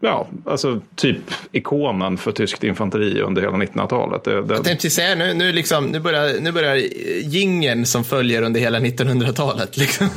ja, 0.00 0.28
alltså 0.46 0.80
typ 0.96 1.30
ikonen 1.52 2.18
för 2.18 2.32
tyskt 2.32 2.64
infanteri 2.64 3.20
under 3.20 3.42
hela 3.42 3.56
1900-talet. 3.56 4.24
Det, 4.24 4.42
det... 4.42 4.54
Jag 4.54 4.64
tänkte 4.64 4.90
säga, 4.90 5.14
nu, 5.14 5.34
nu, 5.34 5.52
liksom, 5.52 5.84
nu, 5.86 6.00
börjar, 6.00 6.40
nu 6.40 6.52
börjar 6.52 6.76
gingen 7.22 7.86
som 7.86 8.04
följer 8.04 8.42
under 8.42 8.60
hela 8.60 8.78
1900-talet. 8.80 9.76
Liksom, 9.76 10.08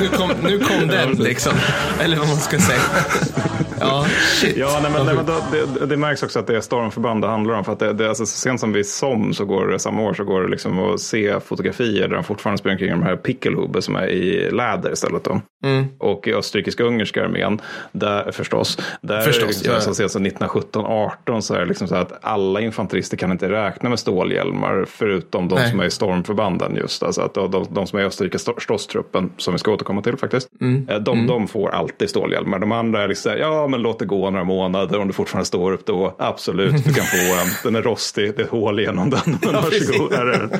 nu 0.00 0.08
kom, 0.08 0.30
nu 0.42 0.58
kom 0.58 0.88
den, 0.88 1.12
liksom. 1.12 1.52
eller 2.00 2.16
vad 2.16 2.28
man 2.28 2.36
ska 2.36 2.58
säga. 2.58 2.80
Ja, 3.88 3.98
Ja, 3.98 4.04
shit. 4.40 4.56
Ja, 4.56 4.78
nej, 4.82 4.92
men, 4.92 5.06
nej, 5.06 5.14
men 5.14 5.26
då, 5.26 5.32
det, 5.78 5.86
det 5.86 5.96
märks 5.96 6.22
också 6.22 6.38
att 6.38 6.46
det 6.46 6.56
är 6.56 6.60
stormförband 6.60 7.22
det 7.22 7.28
handlar 7.28 7.54
om. 7.54 7.64
För 7.64 7.72
att 7.72 7.78
det, 7.78 7.92
det, 7.92 8.08
alltså, 8.08 8.26
så 8.26 8.36
sent 8.36 8.60
som 8.60 8.72
vid 8.72 8.86
SOM 8.86 9.34
så 9.34 9.44
går 9.44 9.66
det, 9.66 9.78
samma 9.78 10.02
år 10.02 10.14
så 10.14 10.24
går 10.24 10.42
det 10.42 10.48
liksom 10.48 10.78
att 10.78 11.00
se 11.00 11.40
fotografier 11.40 12.08
där 12.08 12.14
de 12.14 12.24
fortfarande 12.24 12.58
springer 12.58 12.74
omkring 12.76 12.90
de 12.90 13.02
här 13.02 13.16
pickelhubbe 13.16 13.82
som 13.82 13.96
är 13.96 14.06
i 14.06 14.50
läder 14.50 14.92
istället. 14.92 15.24
Då. 15.24 15.40
Mm. 15.64 15.86
Och 15.98 16.28
i 16.28 16.34
österrikiska 16.34 16.84
ungerska 16.84 17.24
armén, 17.24 17.60
där 17.92 18.32
förstås, 18.32 18.78
där 19.00 19.20
Förstås, 19.20 19.48
liksom 19.48 19.72
ja. 19.74 19.80
så 19.80 19.94
sent 19.94 20.10
som 20.10 20.26
1917-18 20.26 21.40
så 21.40 21.54
är 21.54 21.58
det 21.60 21.66
liksom 21.66 21.88
så 21.88 21.94
att 21.94 22.18
alla 22.24 22.60
infanterister 22.60 23.16
kan 23.16 23.32
inte 23.32 23.48
räkna 23.48 23.88
med 23.88 23.98
stålhjälmar 23.98 24.84
förutom 24.88 25.48
de 25.48 25.54
Nej. 25.54 25.70
som 25.70 25.80
är 25.80 25.84
i 25.84 25.90
stormförbanden 25.90 26.76
just. 26.76 27.02
Alltså 27.02 27.20
att 27.20 27.34
de, 27.34 27.50
de, 27.50 27.66
de 27.70 27.86
som 27.86 27.98
är 27.98 28.02
i 28.02 28.06
österrikiska 28.06 28.52
ståstruppen, 28.58 29.30
som 29.36 29.52
vi 29.54 29.58
ska 29.58 29.72
återkomma 29.72 30.02
till 30.02 30.16
faktiskt, 30.16 30.48
Mm. 30.60 30.88
eh, 30.88 30.98
de, 30.98 31.26
de 31.26 31.48
får 31.48 31.68
alltid 31.70 32.10
stålhjälmar. 32.10 32.58
De 32.58 32.72
andra 32.72 33.02
är 33.02 33.08
liksom 33.08 33.32
ja 33.38 33.66
men 33.78 33.82
låt 33.82 33.98
det 33.98 34.04
gå 34.06 34.30
några 34.30 34.44
månader 34.44 34.98
om 35.00 35.06
du 35.06 35.12
fortfarande 35.12 35.46
står 35.46 35.72
upp 35.72 35.86
då. 35.86 36.14
Absolut, 36.18 36.84
du 36.84 36.92
kan 36.94 37.04
få 37.04 37.16
en. 37.16 37.48
Den 37.64 37.76
är 37.76 37.82
rostig, 37.82 38.32
det 38.36 38.42
är 38.42 38.46
hål 38.48 38.80
igenom 38.80 39.10
den. 39.10 39.20
Men 39.42 39.54
varsågod. 39.54 40.12
Här 40.12 40.26
den. 40.26 40.50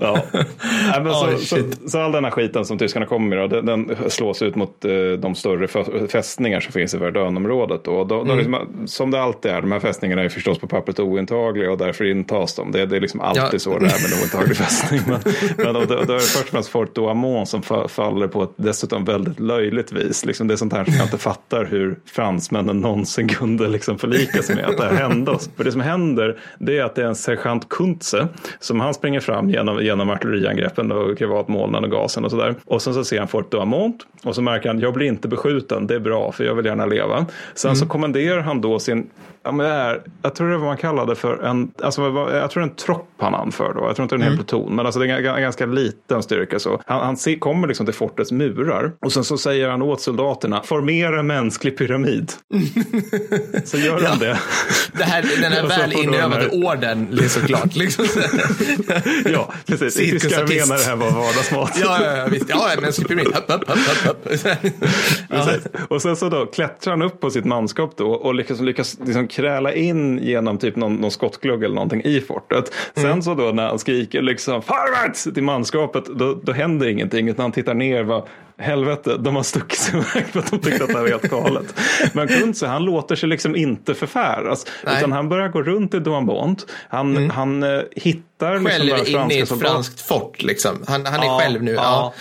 ja. 0.00 0.18
Nej, 0.32 1.02
men 1.02 1.12
så, 1.14 1.26
så, 1.38 1.56
shit. 1.56 1.90
så 1.90 1.98
all 2.00 2.12
denna 2.12 2.30
skiten 2.30 2.64
som 2.64 2.78
tyskarna 2.78 3.06
kommer 3.06 3.36
med, 3.36 3.50
då, 3.50 3.60
den, 3.60 3.86
den 3.86 4.10
slås 4.10 4.42
ut 4.42 4.54
mot 4.56 4.84
eh, 4.84 4.90
de 5.18 5.34
större 5.34 5.66
fä- 5.66 6.08
fästningar 6.08 6.60
som 6.60 6.72
finns 6.72 6.94
i 6.94 6.98
Verdönområdet. 6.98 7.84
Då. 7.84 8.04
Då, 8.04 8.20
Mm. 8.20 8.36
liksom, 8.38 8.68
som 8.86 9.10
det 9.10 9.22
alltid 9.22 9.50
är, 9.50 9.60
de 9.60 9.72
här 9.72 9.80
fästningarna 9.80 10.22
är 10.22 10.28
förstås 10.28 10.58
på 10.58 10.66
pappret 10.66 10.98
ointagliga 11.00 11.70
och 11.72 11.78
därför 11.78 12.04
intas 12.04 12.54
de. 12.54 12.72
Det, 12.72 12.86
det 12.86 12.96
är 12.96 13.00
liksom 13.00 13.20
alltid 13.20 13.42
Ja. 13.52 13.58
så 13.58 13.70
det 13.70 13.76
är 13.76 13.80
med 13.80 14.12
en 14.12 14.20
ointaglig 14.22 14.56
fästning. 14.56 15.00
Men, 15.06 15.20
men 15.56 15.74
då, 15.74 15.80
då, 15.80 15.86
då 15.86 15.94
är 15.94 16.06
det 16.16 16.20
först 16.20 16.42
och 16.44 16.48
främst 16.48 16.68
Fort 16.68 16.94
Douaumont 16.94 17.48
som 17.48 17.62
fa- 17.62 17.88
faller 17.88 18.26
på 18.28 18.42
ett 18.42 18.50
dessutom 18.56 19.04
väldigt 19.04 19.40
löjligt 19.40 19.92
vis. 19.92 20.24
Liksom 20.24 20.48
det 20.48 20.54
är 20.54 20.56
sånt 20.56 20.72
här 20.72 20.84
som 20.84 20.94
jag 20.94 21.06
inte 21.06 21.18
fattar 21.18 21.37
hur 21.50 21.98
fransmännen 22.06 22.80
någonsin 22.80 23.28
kunde 23.28 23.68
liksom 23.68 23.98
förlika 23.98 24.42
sig 24.42 24.56
med 24.56 24.64
att 24.64 24.76
det 24.76 24.84
här 24.84 24.94
hände 24.94 25.30
oss. 25.30 25.50
För 25.56 25.64
det 25.64 25.72
som 25.72 25.80
händer 25.80 26.38
det 26.58 26.78
är 26.78 26.84
att 26.84 26.94
det 26.94 27.02
är 27.02 27.06
en 27.06 27.14
sergeant 27.14 27.68
Kuntze 27.68 28.28
som 28.58 28.80
han 28.80 28.94
springer 28.94 29.20
fram 29.20 29.50
genom, 29.50 29.82
genom 29.82 30.10
artilleriangreppen 30.10 30.92
och 30.92 31.18
kravatmolnen 31.18 31.84
och 31.84 31.90
gasen 31.90 32.24
och 32.24 32.30
sådär. 32.30 32.54
Och 32.64 32.82
sen 32.82 32.94
så 32.94 33.04
ser 33.04 33.18
han 33.18 33.28
Fort 33.28 33.50
Douaumont 33.50 34.06
och 34.24 34.34
så 34.34 34.42
märker 34.42 34.68
han 34.68 34.80
jag 34.80 34.94
blir 34.94 35.06
inte 35.06 35.28
beskjuten, 35.28 35.86
det 35.86 35.94
är 35.94 36.00
bra 36.00 36.32
för 36.32 36.44
jag 36.44 36.54
vill 36.54 36.66
gärna 36.66 36.86
leva. 36.86 37.26
Sen 37.54 37.76
så 37.76 37.86
kommenderar 37.86 38.40
han 38.40 38.60
då 38.60 38.78
sin 38.78 39.10
Ja, 39.42 39.52
men 39.52 39.66
det 39.66 39.72
är, 39.72 40.02
jag 40.22 40.34
tror 40.34 40.50
det 40.50 40.56
vad 40.56 40.66
man 40.66 40.76
kallade 40.76 41.16
för 41.16 41.42
en, 41.42 41.70
alltså, 41.82 42.02
jag 42.02 42.50
tror 42.50 42.60
det 42.60 42.66
är 42.66 42.70
en 42.70 42.76
tropp 42.76 43.08
han 43.18 43.34
anför 43.34 43.74
då. 43.74 43.80
Jag 43.80 43.96
tror 43.96 44.04
inte 44.04 44.16
det 44.16 44.22
är 44.22 44.26
en 44.26 44.32
hel 44.32 44.36
pluton, 44.36 44.76
men 44.76 44.86
alltså 44.86 45.00
det 45.00 45.06
är 45.06 45.18
en, 45.18 45.26
en 45.26 45.42
ganska 45.42 45.66
liten 45.66 46.22
styrka 46.22 46.58
så. 46.58 46.82
Han, 46.86 47.00
han 47.00 47.16
ser, 47.16 47.38
kommer 47.38 47.68
liksom 47.68 47.86
till 47.86 47.94
fortets 47.94 48.32
murar 48.32 48.92
och 49.00 49.12
sen 49.12 49.24
så 49.24 49.38
säger 49.38 49.68
han 49.68 49.82
åt 49.82 50.00
soldaterna, 50.00 50.62
formera 50.62 51.22
mänsklig 51.22 51.78
pyramid. 51.78 52.32
så 53.64 53.78
gör 53.78 54.00
han 54.00 54.18
det. 54.18 54.38
Det 54.92 55.04
här, 55.04 55.22
den 55.42 55.52
här 55.52 55.66
väl 55.78 55.92
inövade 55.92 56.48
orden, 56.48 57.18
såklart. 57.28 57.76
Liksom. 57.76 58.06
ja, 59.24 59.52
precis. 59.66 59.94
Tyska 59.94 60.38
armén 60.38 60.68
det 60.68 60.84
här 60.84 60.96
var 60.96 61.10
vardagsmat. 61.10 61.78
Ja, 61.82 62.04
ja, 62.04 62.16
ja, 62.16 62.26
visst. 62.26 62.48
Ja, 62.48 62.70
mänsklig 62.80 63.08
pyramid. 63.08 63.34
Hopp, 63.34 63.50
hopp, 63.50 63.68
hopp, 63.68 64.06
hopp. 64.06 64.28
Ja. 65.30 65.48
Och 65.88 66.02
sen 66.02 66.16
så 66.16 66.28
då 66.28 66.46
klättrar 66.46 66.92
han 66.92 67.02
upp 67.02 67.20
på 67.20 67.30
sitt 67.30 67.44
manskap 67.44 67.96
då 67.96 68.10
och 68.10 68.34
lyckas, 68.34 68.60
lyckas 68.60 68.96
liksom 69.04 69.27
kräla 69.30 69.72
in 69.74 70.18
genom 70.18 70.58
typ 70.58 70.76
någon, 70.76 70.94
någon 70.94 71.10
skottglugg 71.10 71.64
eller 71.64 71.74
någonting 71.74 72.02
i 72.04 72.20
fortet. 72.20 72.72
Sen 72.94 73.04
Mm. 73.04 73.22
så 73.22 73.34
då 73.34 73.44
när 73.44 73.68
han 73.68 73.78
skriker 73.78 74.22
liksom 74.22 74.62
farväts 74.62 75.24
till 75.24 75.42
manskapet 75.42 76.04
då, 76.06 76.40
då 76.42 76.52
händer 76.52 76.88
ingenting 76.88 77.28
utan 77.28 77.42
han 77.42 77.52
tittar 77.52 77.74
ner 77.74 78.02
vad 78.02 78.28
helvete 78.58 79.16
de 79.18 79.36
har 79.36 79.42
stuckit 79.42 79.78
sig 79.78 79.94
iväg 79.94 80.26
för 80.26 80.38
att 80.38 80.50
de 80.50 80.58
tyckte 80.58 80.84
att 80.84 80.90
det 80.90 80.94
här 80.96 81.02
var 81.02 81.08
helt 81.08 81.30
galet. 81.30 81.74
Men 82.12 82.28
Kuntze 82.28 82.66
han 82.66 82.84
låter 82.84 83.16
sig 83.16 83.28
liksom 83.28 83.56
inte 83.56 83.94
förfäras 83.94 84.66
Nej. 84.84 84.98
utan 84.98 85.12
han 85.12 85.28
börjar 85.28 85.48
gå 85.48 85.62
runt 85.62 85.94
i 85.94 85.98
Douaumont. 85.98 86.66
Han, 86.88 87.30
han 87.30 87.62
eh, 87.62 87.80
hittar 87.96 88.52
liksom 88.52 88.66
Själv 88.70 88.88
några 88.88 89.24
inne 89.24 89.34
i 89.34 89.40
ett 89.40 89.48
soldater. 89.48 89.72
franskt 89.72 90.00
fort, 90.00 90.42
liksom. 90.42 90.84
Han, 90.88 91.06
han 91.06 91.20
är 91.22 91.38
själv 91.40 91.62
nu. 91.62 91.72
Ja. 91.72 92.14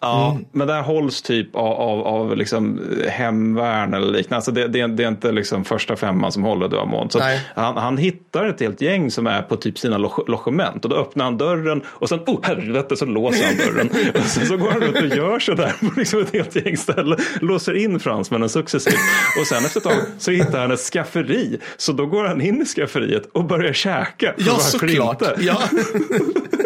Ja, 0.00 0.38
men 0.52 0.66
där 0.66 0.82
hålls 0.82 1.22
typ 1.22 1.56
av, 1.56 1.66
av, 1.72 2.06
av 2.06 2.36
liksom 2.36 2.80
hemvärn 3.08 3.94
eller 3.94 4.06
liknande. 4.06 4.36
Alltså 4.36 4.50
det, 4.50 4.68
det, 4.68 4.86
det 4.86 5.04
är 5.04 5.08
inte 5.08 5.32
liksom 5.32 5.64
första 5.64 5.96
femman 5.96 6.32
som 6.32 6.42
håller 6.42 6.68
Douaumont. 6.68 7.12
Så 7.12 7.18
att 7.18 7.24
Nej. 7.24 7.40
han, 7.54 7.76
han 7.76 7.96
hittar 7.98 8.44
ett 8.46 8.60
helt 8.60 8.80
gäng 8.80 9.10
som 9.10 9.26
är 9.26 9.42
på 9.42 9.56
typ 9.56 9.78
sina 9.78 9.98
lo- 9.98 10.24
logement 10.26 10.84
och 10.84 10.90
då 10.90 10.96
öppnar 10.96 11.24
han 11.24 11.38
dörren 11.38 11.82
och 11.86 12.08
sen, 12.08 12.18
oh 12.26 12.38
helvete, 12.42 12.96
så 12.96 13.04
låser 13.04 13.44
han 13.46 13.56
dörren. 13.56 13.90
och 14.14 14.20
sen 14.20 14.46
så 14.46 14.56
går 14.56 14.70
han 14.70 14.80
runt 14.80 14.96
och 15.12 15.16
gör 15.16 15.38
sådär 15.38 15.72
på 15.80 15.90
liksom 15.96 16.20
ett 16.20 16.32
helt 16.32 16.56
gäng 16.56 16.76
ställen. 16.76 17.18
Låser 17.40 17.74
in 17.74 18.00
fransmännen 18.00 18.48
successivt. 18.48 18.94
Och 19.40 19.46
sen 19.46 19.64
efter 19.64 19.80
ett 19.80 19.84
tag 19.84 19.98
så 20.18 20.30
hittar 20.30 20.60
han 20.60 20.70
ett 20.70 20.80
skafferi. 20.80 21.58
Så 21.76 21.92
då 21.92 22.06
går 22.06 22.24
han 22.24 22.40
in 22.40 22.62
i 22.62 22.64
skafferiet 22.64 23.28
och 23.32 23.44
börjar 23.44 23.72
käka. 23.72 24.34
Ja, 24.36 24.58
såklart. 24.58 25.22
Ja. 25.38 25.62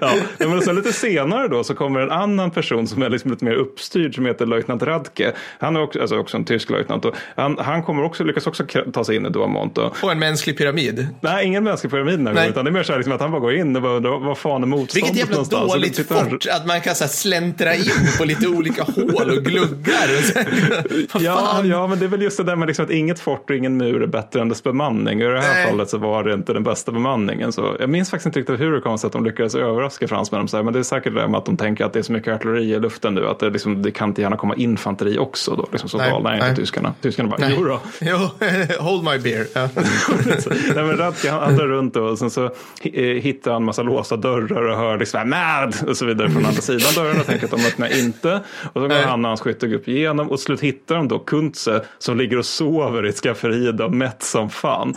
Ja, 0.38 0.48
men 0.48 0.62
sen 0.62 0.76
lite 0.76 0.92
senare 0.92 1.48
då 1.48 1.64
så 1.64 1.74
kommer 1.74 2.00
en 2.00 2.10
annan 2.10 2.50
person 2.50 2.88
som 2.88 3.02
är 3.02 3.10
liksom 3.10 3.30
lite 3.30 3.44
mer 3.44 3.54
uppstyrd 3.54 4.14
som 4.14 4.26
heter 4.26 4.46
löjtnant 4.46 4.82
Radke. 4.82 5.32
Han 5.58 5.76
är 5.76 5.82
också, 5.82 6.00
alltså 6.00 6.18
också 6.18 6.36
en 6.36 6.44
tysk 6.44 6.70
löjtnant. 6.70 7.04
Han, 7.36 7.58
han 7.58 7.82
kommer 7.82 8.04
också, 8.04 8.24
lyckas 8.24 8.46
också 8.46 8.64
ta 8.92 9.04
sig 9.04 9.16
in 9.16 9.26
i 9.26 9.30
Douaumont. 9.30 9.74
då. 9.74 9.92
Och 10.02 10.12
en 10.12 10.18
mänsklig 10.18 10.58
pyramid. 10.58 11.08
Nej, 11.20 11.46
ingen 11.46 11.64
mänsklig 11.64 11.90
pyramid 11.90 12.18
den 12.18 12.26
här 12.26 12.34
gången, 12.34 12.50
utan 12.50 12.64
det 12.64 12.70
är 12.70 12.72
mer 12.72 12.82
så 12.82 12.92
här 12.92 12.98
liksom 12.98 13.14
att 13.14 13.20
han 13.20 13.30
bara 13.30 13.40
går 13.40 13.54
in 13.54 13.76
och 13.76 13.82
bara 13.82 14.18
vad 14.18 14.38
fan 14.38 14.62
är 14.62 14.66
motståndet 14.66 14.96
Vilket 14.96 15.30
jävla 15.30 15.66
dåligt 15.66 16.08
fort 16.08 16.46
att 16.50 16.66
man 16.66 16.80
kan 16.80 16.94
så 16.94 17.04
här, 17.04 17.10
släntra 17.10 17.74
in 17.74 18.08
på 18.18 18.24
lite 18.24 18.48
olika 18.48 18.82
hål 18.82 19.30
och 19.30 19.44
gluggar. 19.44 20.08
Och 20.18 20.44
vad 21.12 21.22
Ja, 21.22 21.64
ja, 21.64 21.86
men 21.86 21.98
det 21.98 22.04
är 22.04 22.08
väl 22.08 22.22
just 22.22 22.36
det 22.36 22.44
där 22.44 22.56
med 22.56 22.68
liksom 22.68 22.84
att 22.84 22.90
inget 22.90 23.20
fort 23.20 23.50
och 23.50 23.56
ingen 23.56 23.76
mur 23.76 24.02
är 24.02 24.06
bättre 24.06 24.40
än 24.40 24.48
dess 24.48 24.62
bemanning. 24.62 25.22
Och 25.24 25.30
I 25.30 25.34
det 25.34 25.40
här 25.40 25.54
Nej. 25.54 25.66
fallet 25.66 25.90
så 25.90 25.98
var 25.98 26.24
det 26.24 26.34
inte 26.34 26.52
den 26.52 26.62
bästa 26.62 26.92
bemanningen. 26.92 27.52
Så 27.52 27.76
jag 27.80 27.90
minns 27.90 28.10
faktiskt 28.10 28.26
inte 28.26 28.40
riktigt 28.40 28.60
hur 28.60 28.72
det 28.72 28.80
kom 28.80 28.98
sig 28.98 29.06
att 29.06 29.12
de 29.12 29.24
lyckades 29.24 29.54
överraska 29.78 30.08
fransmännen. 30.08 30.48
Här, 30.52 30.62
Men 30.62 30.72
det 30.72 30.78
är 30.78 30.82
säkert 30.82 31.14
det 31.14 31.28
med 31.28 31.38
att 31.38 31.44
de 31.46 31.56
tänker 31.56 31.84
att 31.84 31.92
det 31.92 31.98
är 31.98 32.02
så 32.02 32.12
mycket 32.12 32.34
artilleri 32.34 32.72
i 32.74 32.80
luften 32.80 33.14
nu 33.14 33.26
att 33.28 33.38
det, 33.38 33.50
liksom, 33.50 33.82
det 33.82 33.90
kan 33.90 34.08
inte 34.08 34.22
gärna 34.22 34.36
komma 34.36 34.54
infanteri 34.56 35.18
också. 35.18 35.54
Då. 35.56 35.68
Liksom, 35.72 35.88
så 35.88 35.98
Nej, 35.98 36.10
galna 36.10 36.30
är 36.36 36.48
inte 36.48 36.60
tyskarna. 36.60 36.94
Tyskarna 37.00 37.28
bara, 37.28 37.38
Nej. 37.40 37.54
jo 37.58 37.64
då. 37.64 37.80
Jo, 38.00 38.16
hold 38.84 39.04
my 39.04 39.18
beer. 39.18 39.46
Ja. 39.54 39.68
Nej, 40.74 40.84
men 40.84 40.96
Radke 40.96 41.30
han, 41.30 41.56
drar 41.56 41.66
runt 41.66 41.94
då, 41.94 42.02
och 42.04 42.18
sen 42.18 42.30
så 42.30 42.44
eh, 42.82 43.02
hittar 43.02 43.52
han 43.52 43.64
massa 43.64 43.82
låsta 43.82 44.16
dörrar 44.16 44.62
och 44.62 44.76
hör 44.76 44.98
liksom 44.98 45.30
mad 45.30 45.74
och 45.88 45.96
så 45.96 46.06
vidare 46.06 46.30
från 46.30 46.46
andra 46.46 46.60
sidan 46.60 46.94
dörren 46.94 47.20
och 47.20 47.26
tänker 47.26 47.44
att 47.44 47.50
de 47.50 47.66
öppnar 47.66 47.98
inte. 47.98 48.40
Och 48.72 48.82
så 48.82 48.88
går 48.88 49.06
han 49.06 49.24
och 49.24 49.28
hans 49.28 49.40
skyttegrupp 49.40 49.88
igenom 49.88 50.30
och 50.30 50.40
slut 50.40 50.60
hittar 50.60 50.94
de 50.96 51.08
då 51.08 51.18
Kuntze 51.18 51.82
som 51.98 52.16
ligger 52.18 52.38
och 52.38 52.44
sover 52.46 53.06
i 53.06 53.08
ett 53.08 53.16
skafferi 53.20 53.72
där 53.72 53.88
mätt 53.88 54.22
som 54.22 54.50
fan. 54.50 54.94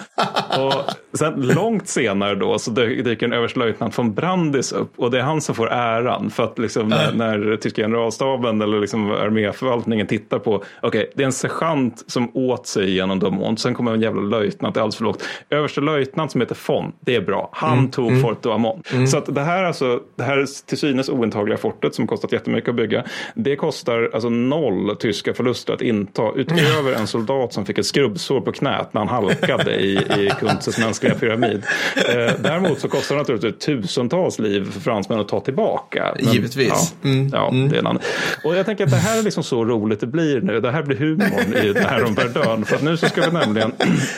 Och 0.59 0.73
sen 1.17 1.33
långt 1.41 1.87
senare 1.87 2.35
då 2.35 2.59
så 2.59 2.71
dy- 2.71 3.01
dyker 3.01 3.25
en 3.25 3.33
överstelöjtnant 3.33 3.97
von 3.97 4.13
Brandis 4.13 4.70
upp 4.71 4.93
och 4.97 5.11
det 5.11 5.19
är 5.19 5.23
han 5.23 5.41
som 5.41 5.55
får 5.55 5.71
äran 5.71 6.29
för 6.29 6.43
att 6.43 6.59
liksom 6.59 6.87
när, 6.87 7.11
när 7.11 7.57
tyska 7.57 7.81
generalstaben 7.81 8.61
eller 8.61 8.79
liksom 8.79 9.11
arméförvaltningen 9.11 10.07
tittar 10.07 10.39
på 10.39 10.63
okej, 10.81 11.11
det 11.15 11.23
är 11.23 11.25
en 11.25 11.33
sergeant 11.33 12.03
som 12.07 12.31
åt 12.33 12.67
sig 12.67 12.91
genom 12.91 13.19
Douaumont, 13.19 13.59
sen 13.59 13.73
kommer 13.73 13.93
en 13.93 14.01
jävla 14.01 14.21
löjtnant, 14.21 14.75
det 14.75 14.79
är 14.79 14.81
alldeles 14.81 14.95
för 14.95 15.03
lågt. 15.03 15.23
Överstelöjtnant 15.49 16.31
som 16.31 16.41
heter 16.41 16.57
von, 16.67 16.91
det 16.99 17.15
är 17.15 17.21
bra. 17.21 17.49
Han 17.53 17.91
tog 17.91 18.21
Fort 18.21 18.43
Douaumont. 18.43 18.87
Så 19.07 19.17
att 19.17 19.35
det 19.35 19.41
här 19.41 19.63
alltså, 19.63 19.99
det 20.15 20.23
här 20.23 20.45
till 20.67 20.77
synes 20.77 21.09
ointagliga 21.09 21.57
fortet 21.57 21.95
som 21.95 22.07
kostat 22.07 22.31
jättemycket 22.31 22.69
att 22.69 22.75
bygga, 22.75 23.03
det 23.35 23.55
kostar 23.55 24.09
alltså 24.13 24.29
noll 24.29 24.95
tyska 24.95 25.33
förluster 25.33 25.73
att 25.73 25.81
inta 25.81 26.31
utöver 26.35 26.93
en 26.93 27.07
soldat 27.07 27.53
som 27.53 27.65
fick 27.65 27.77
ett 27.77 27.85
skrubbsår 27.85 28.41
på 28.41 28.51
knät 28.51 28.93
när 28.93 29.01
han 29.01 29.09
halkade 29.09 29.75
i, 29.75 29.95
i 29.97 30.31
Kuntzes 30.39 30.79
mänskliga 30.79 31.15
pyramid. 31.15 31.63
Eh, 31.95 32.33
däremot 32.39 32.79
så 32.79 32.87
kostar 32.87 33.15
det 33.15 33.21
naturligtvis 33.21 33.65
tusentals 33.65 34.39
liv 34.39 34.60
för 34.65 34.79
fransmän 34.79 35.19
att 35.19 35.27
ta 35.27 35.39
tillbaka. 35.39 36.15
Men, 36.19 36.33
Givetvis. 36.33 36.95
Ja, 37.01 37.09
ja 37.31 37.49
det 37.51 37.75
är 37.75 37.79
en 37.79 37.87
annan. 37.87 38.01
Och 38.43 38.55
jag 38.55 38.65
tänker 38.65 38.83
att 38.83 38.91
det 38.91 38.97
här 38.97 39.19
är 39.19 39.23
liksom 39.23 39.43
så 39.43 39.65
roligt 39.65 39.99
det 39.99 40.07
blir 40.07 40.41
nu. 40.41 40.59
Det 40.59 40.71
här 40.71 40.83
blir 40.83 40.97
humorn 40.97 41.53
i 41.63 41.73
det 41.73 41.87
här 41.87 42.03
om 42.03 42.13
Verdun. 42.13 42.65
För 42.65 42.75
att 42.75 42.81
nu 42.81 42.97
så 42.97 43.07
ska 43.07 43.21
vi 43.21 43.31
nämligen 43.31 43.71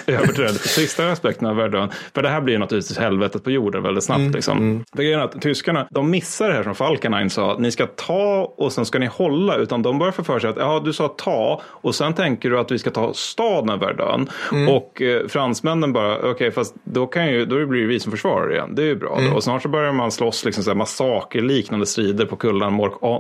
över 0.08 0.28
till 0.28 0.44
den 0.44 0.54
sista 0.54 1.12
aspekten 1.12 1.48
av 1.48 1.56
Verdun. 1.56 1.90
För 2.16 2.22
det 2.22 2.30
här 2.30 2.42
blir 2.42 2.58
naturligtvis 2.58 2.98
helvetet 2.98 3.44
på 3.44 3.52
jorden 3.52 3.84
väldigt 3.84 4.04
snabbt. 4.04 4.34
Liksom. 4.34 4.84
För 4.96 5.04
grejen 5.04 5.20
är 5.20 5.24
att 5.24 5.42
tyskarna, 5.42 5.88
de 5.92 6.10
missar 6.10 6.50
det 6.50 6.56
här 6.56 6.64
som 6.64 6.76
Falkenhayn 6.76 7.30
sa. 7.30 7.56
Ni 7.60 7.72
ska 7.72 7.86
ta 7.86 8.54
och 8.58 8.72
sen 8.72 8.86
ska 8.86 9.00
ni 9.00 9.06
hålla. 9.06 9.56
Utan 9.56 9.82
de 9.82 10.00
börjar 10.00 10.12
få 10.12 10.24
för 10.24 10.40
sig 10.40 10.50
att 10.50 10.58
ja, 10.58 10.82
du 10.86 10.94
sa 10.94 11.08
ta 11.08 11.62
och 11.66 11.96
sen 11.96 12.14
tänker 12.14 12.50
du 12.50 12.60
att 12.60 12.72
vi 12.72 12.80
ska 12.80 12.90
ta 12.90 13.14
staden 13.14 13.80
Verdun. 13.80 14.30
Och 14.70 15.02
eh, 15.02 15.28
fransmännen 15.28 15.94
bara, 15.94 16.32
okej, 16.32 16.52
fast 16.52 16.76
då, 16.84 17.08
kan 17.08 17.28
ju, 17.28 17.46
då 17.46 17.66
blir 17.66 17.82
det 17.82 17.88
vi 17.88 18.00
som 18.00 18.12
försvarar 18.12 18.54
igen. 18.54 18.76
Det 18.76 18.82
är 18.82 18.86
ju 18.86 18.96
bra. 18.96 19.20
Och 19.36 19.44
snart 19.44 19.62
så 19.62 19.70
börjar 19.70 19.92
man 19.92 20.12
slåss 20.12 20.33
slåss 20.34 20.46
liksom 20.46 20.64
så 20.64 20.70
här 20.70 20.76
massakerliknande 20.76 21.86
strider 21.86 22.26
på 22.26 22.36
kullarna 22.36 22.70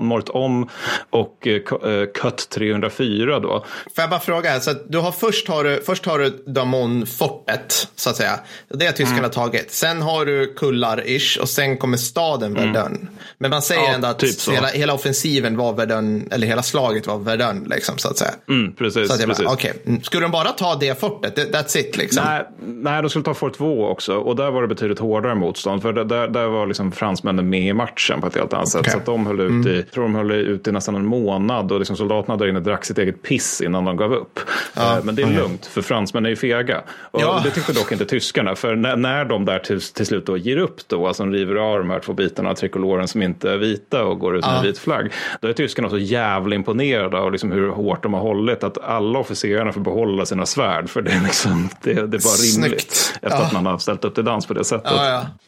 Mort 0.01 0.30
Om 0.30 0.69
och 1.09 1.48
eh, 1.48 2.06
Cut 2.14 2.50
304 2.50 3.40
då. 3.40 3.66
Får 3.95 4.01
jag 4.01 4.09
bara 4.09 4.19
fråga, 4.19 4.59
så 4.59 4.74
du 4.88 4.98
har 4.98 5.11
först 5.11 5.48
har 5.48 5.64
du, 5.64 5.82
först 5.85 6.06
har 6.06 6.19
du 6.19 6.43
Damon-fortet, 6.48 7.88
så 7.95 8.09
att 8.09 8.16
säga. 8.16 8.40
Det 8.69 8.85
har 8.85 8.93
tyskarna 8.93 9.19
mm. 9.19 9.32
tagit. 9.32 9.72
Sen 9.72 10.01
har 10.01 10.25
du 10.25 10.53
kullar-ish 10.56 11.40
och 11.42 11.50
sen 11.50 11.77
kommer 11.77 11.98
staden 11.98 12.58
mm. 12.58 12.74
Verdun. 12.74 12.92
Mm. 12.92 13.08
Men 13.38 13.50
man 13.50 13.61
säger 13.61 13.82
ja, 13.82 13.93
ändå 13.93 14.08
att 14.08 14.19
typ 14.19 14.50
hela, 14.50 14.67
hela, 14.67 14.93
offensiven 14.93 15.58
var 15.58 15.74
Verdun, 15.74 16.27
eller 16.32 16.48
hela 16.48 16.64
slaget 16.64 17.08
var 17.08 17.17
Verdun, 17.17 17.67
liksom, 17.69 17.98
så 17.98 18.09
att 18.09 18.17
säga. 18.17 18.32
Mm, 18.50 18.75
precis. 18.75 19.08
Så 19.08 19.14
att 19.14 19.25
precis. 19.25 19.45
Bara, 19.45 19.53
okay. 19.53 19.72
Mm. 19.85 20.03
Skulle 20.03 20.22
de 20.22 20.32
bara 20.32 20.50
ta 20.50 20.75
det 20.75 21.00
fortet? 21.00 21.53
That's 21.53 21.77
it, 21.77 21.98
liksom? 21.98 22.24
Nej, 22.25 22.48
nej, 22.59 23.01
de 23.01 23.09
skulle 23.09 23.25
ta 23.25 23.33
Fort 23.33 23.58
2 23.58 23.88
också. 23.88 24.16
Och 24.16 24.35
där 24.35 24.51
var 24.51 24.61
det 24.61 24.67
betydligt 24.67 25.00
hårdare 25.00 25.35
motstånd. 25.35 25.82
För 25.82 25.93
där, 25.93 26.27
där 26.27 26.48
var 26.48 26.67
liksom 26.67 26.92
fransmännen 27.04 27.50
med 27.50 27.62
i 27.62 27.74
matchen 27.74 28.22
på 28.22 28.28
ett 28.28 28.36
helt 28.36 28.54
annat 28.54 28.70
sätt. 28.70 28.82
Okay. 28.82 28.92
Så 28.92 28.98
att 28.98 29.06
de 29.06 29.26
höll 29.26 29.40
ut 29.40 29.50
mm. 29.50 29.68
i, 29.68 29.84
tror 29.84 30.04
de 30.04 30.16
höll 30.16 30.32
ut 30.32 30.68
i 30.68 30.72
nästan 30.72 30.96
en 30.96 31.06
månad. 31.06 31.72
Och 31.72 31.80
liksom 31.80 31.98
soldaterna 31.98 32.38
där 32.38 32.48
inne 32.48 32.60
drack 32.60 32.86
sitt 32.86 32.98
eget 32.98 33.22
piss 33.24 33.62
innan 33.62 33.86
de 33.86 33.98
gav 33.98 34.14
upp. 34.14 34.40
Ja. 34.74 34.98
Eh, 34.98 35.04
men 35.04 35.16
det 35.16 35.22
är 35.22 35.28
lugnt, 35.28 35.66
för 35.66 35.82
fransmän 35.82 36.26
är 36.26 36.30
ju 36.30 36.36
fega. 36.36 36.82
Och 36.90 37.22
ja. 37.22 37.42
Det 37.44 37.52
tyckte 37.52 37.74
dock 37.74 37.92
inte 37.92 38.06
tyskarna. 38.06 38.56
För 38.56 38.76
när, 38.76 38.96
när 38.96 39.26
de 39.26 39.46
där 39.46 39.60
till, 39.60 39.82
till 39.82 40.06
slut 40.06 40.26
då 40.26 40.38
ger 40.38 40.58
upp 40.58 40.88
då, 40.88 41.08
alltså 41.08 41.26
river 41.26 41.56
av 41.56 41.80
de 41.80 41.90
här 41.90 42.00
två 42.00 42.14
bitarna 42.14 42.50
av 42.50 42.56
trikoloren 42.56 43.08
som 43.08 43.22
inte 43.22 43.52
är 43.52 43.58
vita 43.58 44.04
och 44.04 44.20
går 44.20 44.36
ut 44.36 44.46
med 44.46 44.58
ja. 44.58 44.62
vit 44.62 44.78
flagg. 44.78 45.12
Då 45.42 45.48
är 45.48 45.54
tyskarna 45.54 45.90
så 45.90 45.98
jävla 45.98 46.56
imponerade 46.56 47.18
av 47.18 47.32
liksom 47.32 47.52
hur 47.52 47.70
hårt 47.70 48.04
de 48.04 48.14
har 48.14 48.22
hållit 48.22 48.64
att 48.64 48.78
alla 48.78 49.20
officerarna 49.20 49.72
får 49.72 49.82
behålla 49.82 50.26
sina 50.26 50.46
svärd. 50.46 50.90
För 50.90 51.02
det 51.02 51.12
är, 51.12 51.22
liksom, 51.24 51.70
det, 51.82 51.94
det 51.94 52.00
är 52.00 52.06
bara 52.06 52.64
rimligt. 52.64 53.20
Efter 53.22 53.40
ja. 53.40 53.46
att 53.46 53.54
man 53.54 53.66
har 53.66 53.78
ställt 53.78 54.06
upp 54.06 54.16
till 54.16 54.26
dans 54.26 54.46
på 54.46 54.54
det 54.54 54.64
sättet. 54.64 54.94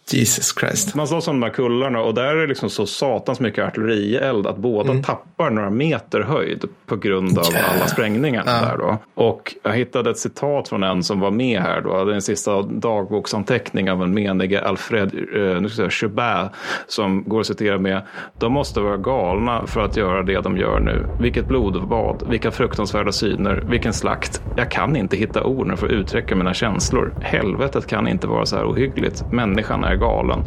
Jesus 0.09 0.56
Christ. 0.59 0.95
Man 0.95 1.08
slåss 1.08 1.27
om 1.27 1.40
här 1.45 1.53
kullarna 1.53 2.01
och 2.01 2.14
där 2.14 2.35
är 2.35 2.35
det 2.35 2.48
liksom 2.48 2.69
så 2.69 2.85
satans 2.85 3.40
mycket 3.40 3.67
artillerield 3.67 4.48
att 4.48 4.57
båda 4.57 4.91
mm. 4.91 5.03
tappar 5.03 5.49
några 5.49 5.69
meter 5.69 6.22
höjd 6.22 6.64
på 6.85 6.95
grund 6.95 7.40
av 7.40 7.53
yeah. 7.53 7.75
alla 7.75 7.88
sprängningarna 7.88 8.51
ja. 8.51 8.67
där 8.67 8.77
då. 8.77 8.98
Och 9.14 9.56
jag 9.64 9.74
hittade 9.74 10.09
ett 10.09 10.17
citat 10.17 10.67
från 10.67 10.83
en 10.83 11.03
som 11.03 11.19
var 11.19 11.32
med 11.32 11.61
här 11.61 11.82
då. 11.82 12.03
Det 12.03 12.11
är 12.11 12.15
en 12.15 12.22
sista 12.22 12.61
dagboksanteckning 12.61 13.91
av 13.91 14.03
en 14.03 14.14
menige 14.14 14.61
Alfred 14.61 15.14
eh, 15.35 15.61
nu 15.61 15.69
ska 15.69 15.82
jag 15.82 15.93
säga, 15.93 16.09
Chabert 16.09 16.51
som 16.88 17.24
går 17.24 17.40
att 17.40 17.45
citera 17.45 17.77
med. 17.77 18.01
De 18.40 18.53
måste 18.53 18.80
vara 18.80 18.98
galna 18.98 19.67
för 19.67 19.82
att 19.82 19.98
göra 19.98 20.24
det 20.24 20.41
de 20.41 20.57
gör 20.57 20.80
nu. 20.80 21.07
Vilket 21.19 21.48
blodbad, 21.48 22.24
vilka 22.30 22.51
fruktansvärda 22.51 23.11
syner, 23.11 23.64
vilken 23.69 23.93
slakt. 23.93 24.41
Jag 24.57 24.72
kan 24.72 24.95
inte 24.95 25.17
hitta 25.17 25.43
orden 25.43 25.77
för 25.77 25.88
att 25.88 25.93
uttrycka 25.93 26.35
mina 26.35 26.53
känslor. 26.53 27.14
Helvetet 27.22 27.88
kan 27.88 28.07
inte 28.07 28.27
vara 28.27 28.45
så 28.45 28.56
här 28.56 28.65
ohyggligt. 28.65 29.32
Människan 29.32 29.83
är 29.83 29.95
galen. 29.95 30.43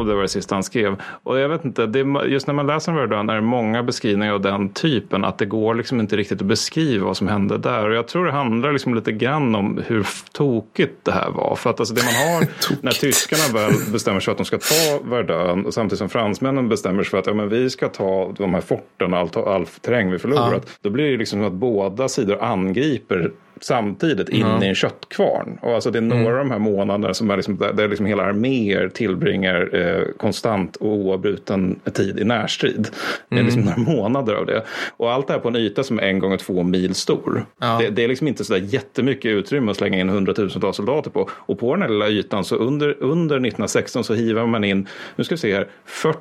Och 0.00 0.06
det 0.06 0.14
var 0.14 0.22
det 0.22 0.28
sista 0.28 0.54
han 0.54 0.62
skrev. 0.62 1.02
Och 1.22 1.38
jag 1.38 1.48
vet 1.48 1.64
inte, 1.64 1.86
det 1.86 2.26
just 2.26 2.46
när 2.46 2.54
man 2.54 2.66
läser 2.66 2.92
om 2.92 2.98
Verdun 2.98 3.30
är 3.30 3.34
det 3.34 3.40
många 3.40 3.82
beskrivningar 3.82 4.32
av 4.32 4.40
den 4.40 4.68
typen. 4.68 5.24
Att 5.24 5.38
det 5.38 5.46
går 5.46 5.74
liksom 5.74 6.00
inte 6.00 6.16
riktigt 6.16 6.40
att 6.40 6.46
beskriva 6.46 7.06
vad 7.06 7.16
som 7.16 7.28
hände 7.28 7.58
där. 7.58 7.88
Och 7.88 7.94
jag 7.94 8.08
tror 8.08 8.26
det 8.26 8.32
handlar 8.32 8.72
liksom 8.72 8.94
lite 8.94 9.12
grann 9.12 9.54
om 9.54 9.82
hur 9.86 10.06
tokigt 10.32 11.04
det 11.04 11.12
här 11.12 11.30
var. 11.30 11.56
För 11.56 11.70
att 11.70 11.80
alltså 11.80 11.94
det 11.94 12.02
man 12.04 12.14
har 12.14 12.46
när 12.82 12.92
tyskarna 12.92 13.60
väl 13.60 13.92
bestämmer 13.92 14.20
sig 14.20 14.24
för 14.24 14.32
att 14.32 14.38
de 14.38 14.44
ska 14.44 14.58
ta 14.58 15.08
Verdun. 15.10 15.66
Och 15.66 15.74
samtidigt 15.74 15.98
som 15.98 16.08
fransmännen 16.08 16.68
bestämmer 16.68 17.02
sig 17.02 17.10
för 17.10 17.18
att 17.18 17.26
ja, 17.26 17.34
men 17.34 17.48
vi 17.48 17.70
ska 17.70 17.88
ta 17.88 18.32
de 18.38 18.54
här 18.54 18.60
forten 18.60 19.14
och 19.14 19.18
all, 19.18 19.28
all 19.46 19.66
terräng 19.66 20.10
vi 20.10 20.18
förlorat. 20.18 20.62
Ja. 20.66 20.72
Då 20.80 20.90
blir 20.90 21.10
det 21.10 21.16
liksom 21.16 21.44
att 21.44 21.52
båda 21.52 22.08
sidor 22.08 22.42
angriper 22.42 23.30
samtidigt 23.60 24.28
in 24.28 24.46
mm. 24.46 24.62
i 24.62 24.66
en 24.66 24.74
köttkvarn. 24.74 25.58
Och 25.62 25.74
alltså 25.74 25.90
det 25.90 25.98
är 25.98 26.02
några 26.02 26.20
mm. 26.20 26.32
av 26.32 26.38
de 26.38 26.50
här 26.50 26.58
månaderna 26.58 27.14
som 27.14 27.30
är 27.30 27.36
liksom, 27.36 27.58
där 27.74 27.88
liksom 27.88 28.06
hela 28.06 28.22
arméer 28.22 28.88
tillbringar 28.88 29.70
eh, 29.72 30.02
konstant 30.16 30.76
och 30.76 30.88
oavbruten 30.88 31.80
tid 31.92 32.20
i 32.20 32.24
närstrid. 32.24 32.88
Det 33.28 33.38
är 33.38 33.42
liksom 33.42 33.62
mm. 33.62 33.74
några 33.74 33.92
månader 33.96 34.34
av 34.34 34.46
det. 34.46 34.64
Och 34.96 35.12
allt 35.12 35.26
det 35.26 35.32
här 35.32 35.40
på 35.40 35.48
en 35.48 35.56
yta 35.56 35.82
som 35.82 35.98
är 35.98 36.02
en 36.02 36.18
gånger 36.18 36.36
två 36.36 36.62
mil 36.62 36.94
stor. 36.94 37.46
Ja. 37.60 37.78
Det, 37.80 37.90
det, 37.90 38.04
är 38.04 38.08
liksom 38.08 38.28
inte 38.28 38.44
så 38.44 38.52
där 38.52 38.60
jättemycket 38.60 39.28
utrymme 39.28 39.70
att 39.70 39.76
slänga 39.76 39.98
in 39.98 40.08
hundratusentals 40.08 40.76
soldater 40.76 41.10
på. 41.10 41.30
Och 41.32 41.58
på 41.58 41.74
den 41.74 41.82
här 41.82 41.88
lilla 41.88 42.08
ytan 42.08 42.44
så 42.44 42.56
under, 42.56 42.88
under 43.00 43.36
1916 43.36 44.04
så 44.04 44.14
hivar 44.14 44.46
man 44.46 44.64
in, 44.64 44.88
nu 45.16 45.24
ska 45.24 45.34
vi 45.34 45.38
se 45.38 45.54
här, 45.54 45.68
40 45.84 46.18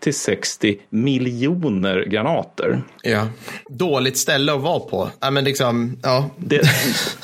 till 0.00 0.14
60 0.14 0.78
miljoner 0.90 2.04
granater. 2.04 2.82
Ja, 3.02 3.28
dåligt 3.70 4.16
ställe 4.16 4.54
att 4.54 4.60
vara 4.60 4.80
på. 4.80 5.10
Ja, 5.20 5.30
men 5.30 5.44
liksom, 5.44 5.96
ja. 6.02 6.30
Det, 6.36 6.62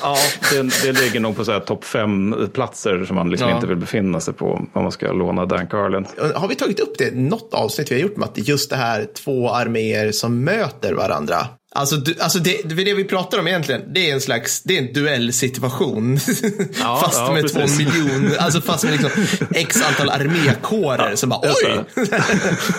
ja, 0.01 0.17
det, 0.51 0.83
det 0.83 1.01
ligger 1.01 1.19
nog 1.19 1.35
på 1.35 1.43
topp 1.43 1.83
fem 1.83 2.35
platser 2.53 3.05
som 3.05 3.15
man 3.15 3.29
liksom 3.29 3.49
ja. 3.49 3.55
inte 3.55 3.67
vill 3.67 3.77
befinna 3.77 4.19
sig 4.19 4.33
på 4.33 4.67
om 4.73 4.83
man 4.83 4.91
ska 4.91 5.11
låna 5.11 5.45
Dan 5.45 5.67
Carlin. 5.67 6.05
Har 6.35 6.47
vi 6.47 6.55
tagit 6.55 6.79
upp 6.79 6.97
det 6.97 7.15
något 7.15 7.53
avsnitt 7.53 7.91
vi 7.91 7.95
har 7.95 8.01
gjort 8.01 8.17
med 8.17 8.25
att 8.25 8.47
just 8.47 8.69
det 8.69 8.75
här 8.75 9.07
två 9.23 9.49
arméer 9.49 10.11
som 10.11 10.43
möter 10.43 10.93
varandra? 10.93 11.37
Alltså, 11.75 11.95
du, 11.95 12.15
alltså 12.19 12.39
det, 12.39 12.61
det, 12.65 12.83
det 12.83 12.93
vi 12.93 13.03
pratar 13.03 13.39
om 13.39 13.47
egentligen, 13.47 13.93
det 13.93 14.09
är 14.09 14.13
en 14.13 14.21
slags, 14.21 14.63
det 14.63 14.77
är 14.77 14.81
en 14.81 14.93
duellsituation. 14.93 16.19
Ja, 16.79 17.01
fast 17.03 17.17
ja, 17.17 17.33
med 17.33 17.41
precis. 17.41 17.77
två 17.77 17.83
miljoner, 17.83 18.37
alltså 18.37 18.61
fast 18.61 18.83
med 18.83 18.93
liksom 18.93 19.09
x 19.55 19.81
antal 19.87 20.09
armékårer 20.09 21.09
ja, 21.09 21.17
som 21.17 21.29
bara 21.29 21.39
oj, 21.41 21.83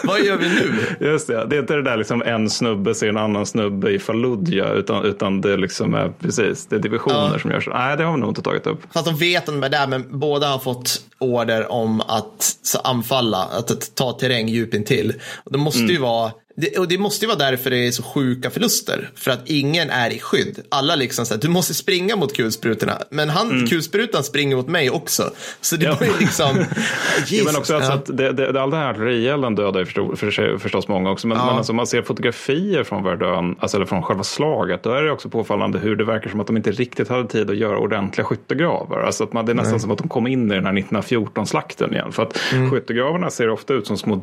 vad 0.05 0.21
gör 0.21 0.37
vi 0.37 0.49
nu? 0.49 0.73
Just 1.01 1.27
det, 1.27 1.47
det 1.47 1.57
är 1.57 1.61
inte 1.61 1.75
det 1.75 1.83
där 1.83 1.97
liksom 1.97 2.23
en 2.23 2.51
snubbe 2.51 2.95
ser 2.95 3.09
en 3.09 3.17
annan 3.17 3.47
snubbe 3.47 3.91
i 3.91 3.99
Fallujah, 3.99 4.73
utan, 4.73 5.05
utan 5.05 5.41
det 5.41 5.57
liksom 5.57 5.95
är 5.95 6.09
precis, 6.21 6.67
det 6.67 6.77
är 6.77 6.81
divisioner 6.81 7.39
som 7.39 7.51
gör 7.51 7.61
så. 7.61 7.71
Nej, 7.71 7.97
det 7.97 8.05
har 8.05 8.13
vi 8.13 8.21
nog 8.21 8.31
inte 8.31 8.43
tagit 8.43 8.67
upp. 8.67 8.81
Fast 8.93 9.07
de 9.07 9.17
vet 9.17 9.49
att 9.49 9.55
de 9.55 9.65
är 9.65 9.69
där, 9.69 9.87
men 9.87 10.19
båda 10.19 10.49
har 10.49 10.59
fått 10.59 11.03
order 11.19 11.73
om 11.73 12.01
att 12.01 12.57
anfalla, 12.85 13.39
att, 13.39 13.71
att 13.71 13.95
ta 13.95 14.13
terräng 14.13 14.49
djup 14.49 14.75
intill. 14.75 15.15
Det 15.45 15.59
måste 15.59 15.81
mm. 15.81 15.91
ju 15.91 15.99
vara 15.99 16.33
det, 16.57 16.79
och 16.79 16.89
det 16.89 16.99
måste 16.99 17.25
ju 17.25 17.29
vara 17.29 17.39
därför 17.39 17.71
det 17.71 17.87
är 17.87 17.91
så 17.91 18.03
sjuka 18.03 18.51
förluster. 18.51 19.11
För 19.15 19.31
att 19.31 19.41
ingen 19.45 19.91
är 19.91 20.11
i 20.11 20.19
skydd. 20.19 20.63
Alla 20.69 20.97
liksom 20.97 21.27
så 21.27 21.35
här, 21.35 21.41
du 21.41 21.49
måste 21.49 21.75
springa 21.75 22.17
mot 22.17 22.37
kulsprutorna. 22.37 22.99
Men 23.11 23.29
han, 23.29 23.51
mm. 23.51 23.67
kulsprutan 23.67 24.25
springer 24.25 24.57
mot 24.57 24.69
mig 24.69 24.91
också. 24.91 25.31
Så 25.61 25.77
det 25.77 25.85
ja. 25.85 25.97
var 26.01 26.07
ju 26.07 26.13
liksom... 26.19 26.47
ja, 27.29 27.45
men 27.45 27.57
också 27.57 27.77
alltså 27.77 27.93
att 27.93 28.07
det, 28.07 28.33
det, 28.33 28.63
all 28.63 28.71
den 28.71 28.81
här 28.81 28.91
artillerielden 28.91 29.55
dödar 29.55 29.81
ju 29.81 29.87
för, 29.87 30.17
för, 30.17 30.59
förstås 30.59 30.89
många 30.89 31.11
också. 31.11 31.27
Men, 31.27 31.39
ja. 31.39 31.47
men 31.47 31.57
alltså, 31.57 31.73
man 31.73 31.87
ser 31.87 32.03
fotografier 32.03 32.85
från 32.85 33.05
Verdun, 33.05 33.57
alltså, 33.59 33.77
eller 33.77 33.87
från 33.87 34.03
själva 34.03 34.25
slaget. 34.25 34.83
Då 34.83 34.91
är 34.91 35.03
det 35.03 35.11
också 35.11 35.29
påfallande 35.29 35.79
hur 35.79 35.97
det 35.97 36.05
verkar 36.05 36.31
som 36.31 36.41
att 36.41 36.47
de 36.47 36.57
inte 36.57 36.73
riktigt 36.73 37.09
hade 37.09 37.29
tid 37.29 37.51
att 37.51 37.57
göra 37.57 37.79
ordentliga 37.79 38.25
skyttegravar. 38.25 39.03
Alltså 39.03 39.25
att 39.25 39.33
man, 39.33 39.47
det 39.47 39.53
är 39.53 39.55
nästan 39.55 39.73
Nej. 39.73 39.81
som 39.81 39.91
att 39.91 39.99
de 39.99 40.09
kom 40.09 40.27
in 40.27 40.53
i 40.53 40.55
den 40.55 40.67
här 40.67 40.73
1914-slakten 40.73 41.93
igen. 41.93 42.13
För 42.13 42.23
att 42.23 42.39
mm. 42.53 42.71
skyttegravarna 42.71 43.31
ser 43.31 43.49
ofta 43.49 43.75
ut 43.75 43.87
som 43.87 43.99
små 43.99 44.17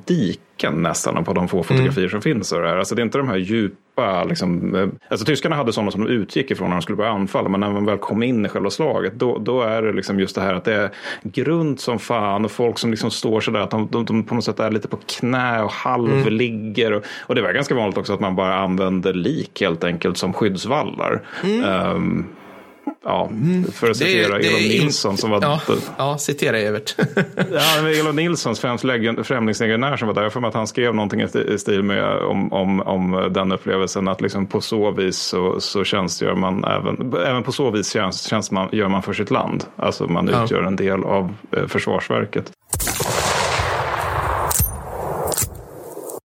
diken 0.60 0.82
nästan 0.82 1.24
på 1.24 1.34
de 1.34 1.48
få 1.48 1.64
fotografier 1.64 2.04
mm. 2.04 2.10
som 2.10 2.22
finns. 2.22 2.52
Och 2.52 2.62
det, 2.62 2.68
här. 2.68 2.78
Alltså, 2.78 2.96
det 2.96 3.02
är 3.02 3.04
inte 3.04 3.18
de 3.18 3.28
här 3.28 3.38
djupa, 3.38 4.24
liksom, 4.24 4.76
eh, 4.76 4.88
alltså 5.10 5.26
tyskarna 5.26 5.56
hade 5.56 5.74
sådana 5.74 5.92
som 5.92 6.06
de 6.06 6.12
utgick 6.12 6.52
ifrån 6.52 6.70
när 6.70 6.76
de 6.76 6.82
skulle 6.82 6.96
börja 6.96 7.12
anfalla. 7.12 7.50
Men 7.50 7.60
när 7.60 7.72
man 7.72 7.86
väl 7.86 7.98
kom 7.98 8.24
in 8.24 8.46
i 8.46 8.50
själva 8.50 8.70
slaget 8.70 9.14
då, 9.14 9.38
då 9.38 9.62
är 9.62 9.82
det 9.82 9.94
liksom 9.94 10.20
just 10.20 10.36
det 10.36 10.42
här 10.42 10.54
att 10.54 10.66
det 10.66 10.74
är 10.74 10.90
grunt 11.24 11.82
som 11.82 12.00
fan 12.00 12.46
och 12.46 12.52
folk 12.52 12.80
som 12.80 12.92
liksom 12.92 13.12
står 13.12 13.42
sådär 13.42 13.60
att 13.60 13.72
de, 13.72 13.88
de, 13.92 14.06
de 14.06 14.24
på 14.24 14.36
något 14.36 14.44
sätt 14.44 14.60
är 14.60 14.72
lite 14.72 14.88
på 14.88 14.98
knä 15.20 15.64
och 15.64 15.72
halvligger. 15.72 16.88
Mm. 16.88 16.98
Och, 17.00 17.06
och 17.30 17.36
det 17.36 17.42
var 17.42 17.54
ganska 17.54 17.76
vanligt 17.76 17.98
också 17.98 18.14
att 18.14 18.20
man 18.20 18.36
bara 18.36 18.56
använde 18.56 19.14
lik 19.14 19.62
helt 19.62 19.84
enkelt 19.84 20.18
som 20.18 20.34
skyddsvallar. 20.34 21.22
Mm. 21.44 21.96
Um, 21.96 22.26
ja, 23.04 23.28
mm. 23.32 23.72
för 23.72 23.90
att 23.90 23.98
citera 23.98 24.38
det, 24.38 24.44
det 24.44 24.48
Elon 24.48 24.62
Nilsson 24.62 25.18
som 25.18 25.30
var... 25.30 25.42
Ja, 25.42 25.62
ja 25.98 26.18
citera 26.18 26.60
Evert. 26.60 26.96
ja, 27.52 27.90
Elon 27.90 28.16
Nilssons 28.16 28.60
främlingslegionär 28.60 29.98
som 29.98 30.08
var 30.08 30.16
där. 30.16 30.24
Jag 30.24 30.34
för 30.34 30.40
mig 30.40 30.48
att 30.48 30.54
han 30.54 30.68
skrev 30.68 30.96
någonting 30.96 31.22
i 31.22 31.58
stil 31.58 31.84
med 31.84 32.06
om, 32.06 32.54
om, 32.54 32.82
om 32.82 33.30
den 33.34 33.52
upplevelsen 33.52 34.08
att 34.08 34.22
liksom 34.22 34.48
på 34.48 34.62
så 34.62 34.92
vis 34.92 35.18
så, 35.18 35.60
så 35.60 35.84
tjänstgör 35.84 36.36
man 36.36 36.64
även, 36.64 37.14
även 37.14 37.44
på 37.44 37.52
så 37.52 37.72
vis 37.72 37.92
tjänst, 37.92 38.30
tjänst 38.30 38.52
man, 38.52 38.70
gör 38.72 38.88
man 38.88 39.04
för 39.04 39.14
sitt 39.14 39.32
land. 39.32 39.64
Alltså 39.76 40.08
man 40.08 40.30
utgör 40.30 40.62
ja. 40.62 40.68
en 40.68 40.76
del 40.76 41.04
av 41.04 41.34
eh, 41.52 41.68
Försvarsverket. 41.68 42.52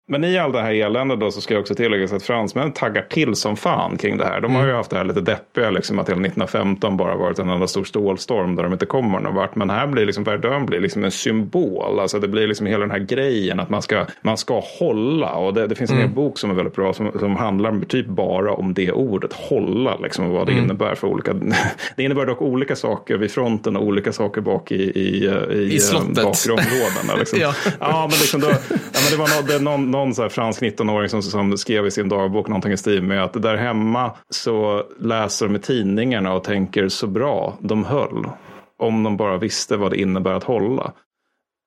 Men 0.06 0.24
i 0.24 0.38
all 0.38 0.52
det 0.52 0.60
här 0.60 0.72
eländet 0.72 1.20
då 1.20 1.30
så 1.30 1.40
ska 1.40 1.54
jag 1.54 1.60
också 1.60 1.74
tillägga 1.74 2.04
att 2.04 2.22
fransmän 2.22 2.72
taggar 2.72 3.02
till 3.02 3.34
som 3.34 3.56
fan 3.56 3.96
kring 3.96 4.16
det 4.16 4.24
här. 4.24 4.40
De 4.40 4.54
har 4.54 4.62
ju 4.62 4.68
mm. 4.68 4.76
haft 4.76 4.90
det 4.90 4.96
här 4.96 5.04
lite 5.04 5.20
deppiga 5.20 5.70
liksom 5.70 5.98
att 5.98 6.08
hela 6.08 6.20
1915 6.20 6.96
bara 6.96 7.16
varit 7.16 7.38
en 7.38 7.48
enda 7.48 7.66
stor 7.66 7.84
stålstorm 7.84 8.56
där 8.56 8.62
de 8.62 8.72
inte 8.72 8.86
kommer 8.86 9.20
någon 9.20 9.34
vart. 9.34 9.56
Men 9.56 9.70
här 9.70 9.86
blir 9.86 10.06
liksom 10.06 10.24
Verdun 10.24 10.66
blir 10.66 10.80
liksom 10.80 11.04
en 11.04 11.10
symbol. 11.10 12.00
Alltså 12.00 12.18
det 12.18 12.28
blir 12.28 12.46
liksom 12.46 12.66
hela 12.66 12.80
den 12.80 12.90
här 12.90 12.98
grejen 12.98 13.60
att 13.60 13.70
man 13.70 13.82
ska, 13.82 14.06
man 14.22 14.38
ska 14.38 14.62
hålla. 14.78 15.32
Och 15.32 15.54
det, 15.54 15.66
det 15.66 15.74
finns 15.74 15.90
en 15.90 15.98
mm. 15.98 16.14
bok 16.14 16.38
som 16.38 16.50
är 16.50 16.54
väldigt 16.54 16.74
bra 16.74 16.94
som, 16.94 17.12
som 17.18 17.36
handlar 17.36 17.84
typ 17.84 18.06
bara 18.06 18.52
om 18.52 18.74
det 18.74 18.92
ordet. 18.92 19.32
Hålla 19.32 19.96
liksom 19.96 20.30
vad 20.30 20.46
det 20.46 20.52
mm. 20.52 20.64
innebär 20.64 20.94
för 20.94 21.06
olika. 21.06 21.32
det 21.96 22.02
innebär 22.02 22.26
dock 22.26 22.42
olika 22.42 22.76
saker 22.76 23.16
vid 23.16 23.30
fronten 23.30 23.76
och 23.76 23.82
olika 23.82 24.12
saker 24.12 24.40
bak 24.40 24.72
i, 24.72 24.74
i, 24.74 25.24
i, 25.52 25.76
I 25.76 25.80
bakre 26.14 26.52
områdena. 26.52 27.14
Liksom. 27.18 27.38
ja. 27.42 27.54
ja. 27.80 28.08
men 28.10 28.18
liksom 28.20 28.40
då, 28.40 28.48
ja, 28.48 28.56
men 28.70 29.10
det 29.10 29.16
var 29.16 29.36
någon, 29.36 29.46
det 29.46 29.58
någon 29.58 29.94
någon 29.94 30.03
så 30.12 30.22
här 30.22 30.28
fransk 30.28 30.62
19-åring 30.62 31.08
som, 31.08 31.22
som 31.22 31.58
skrev 31.58 31.86
i 31.86 31.90
sin 31.90 32.08
dagbok 32.08 32.48
någonting 32.48 32.72
i 32.72 32.76
stil 32.76 33.02
med 33.02 33.24
att 33.24 33.42
där 33.42 33.56
hemma 33.56 34.12
så 34.30 34.82
läser 35.00 35.46
de 35.46 35.56
i 35.56 35.58
tidningarna 35.58 36.34
och 36.34 36.44
tänker 36.44 36.88
så 36.88 37.06
bra, 37.06 37.58
de 37.60 37.84
höll. 37.84 38.26
Om 38.78 39.02
de 39.02 39.16
bara 39.16 39.36
visste 39.36 39.76
vad 39.76 39.90
det 39.90 40.00
innebär 40.00 40.32
att 40.32 40.44
hålla. 40.44 40.92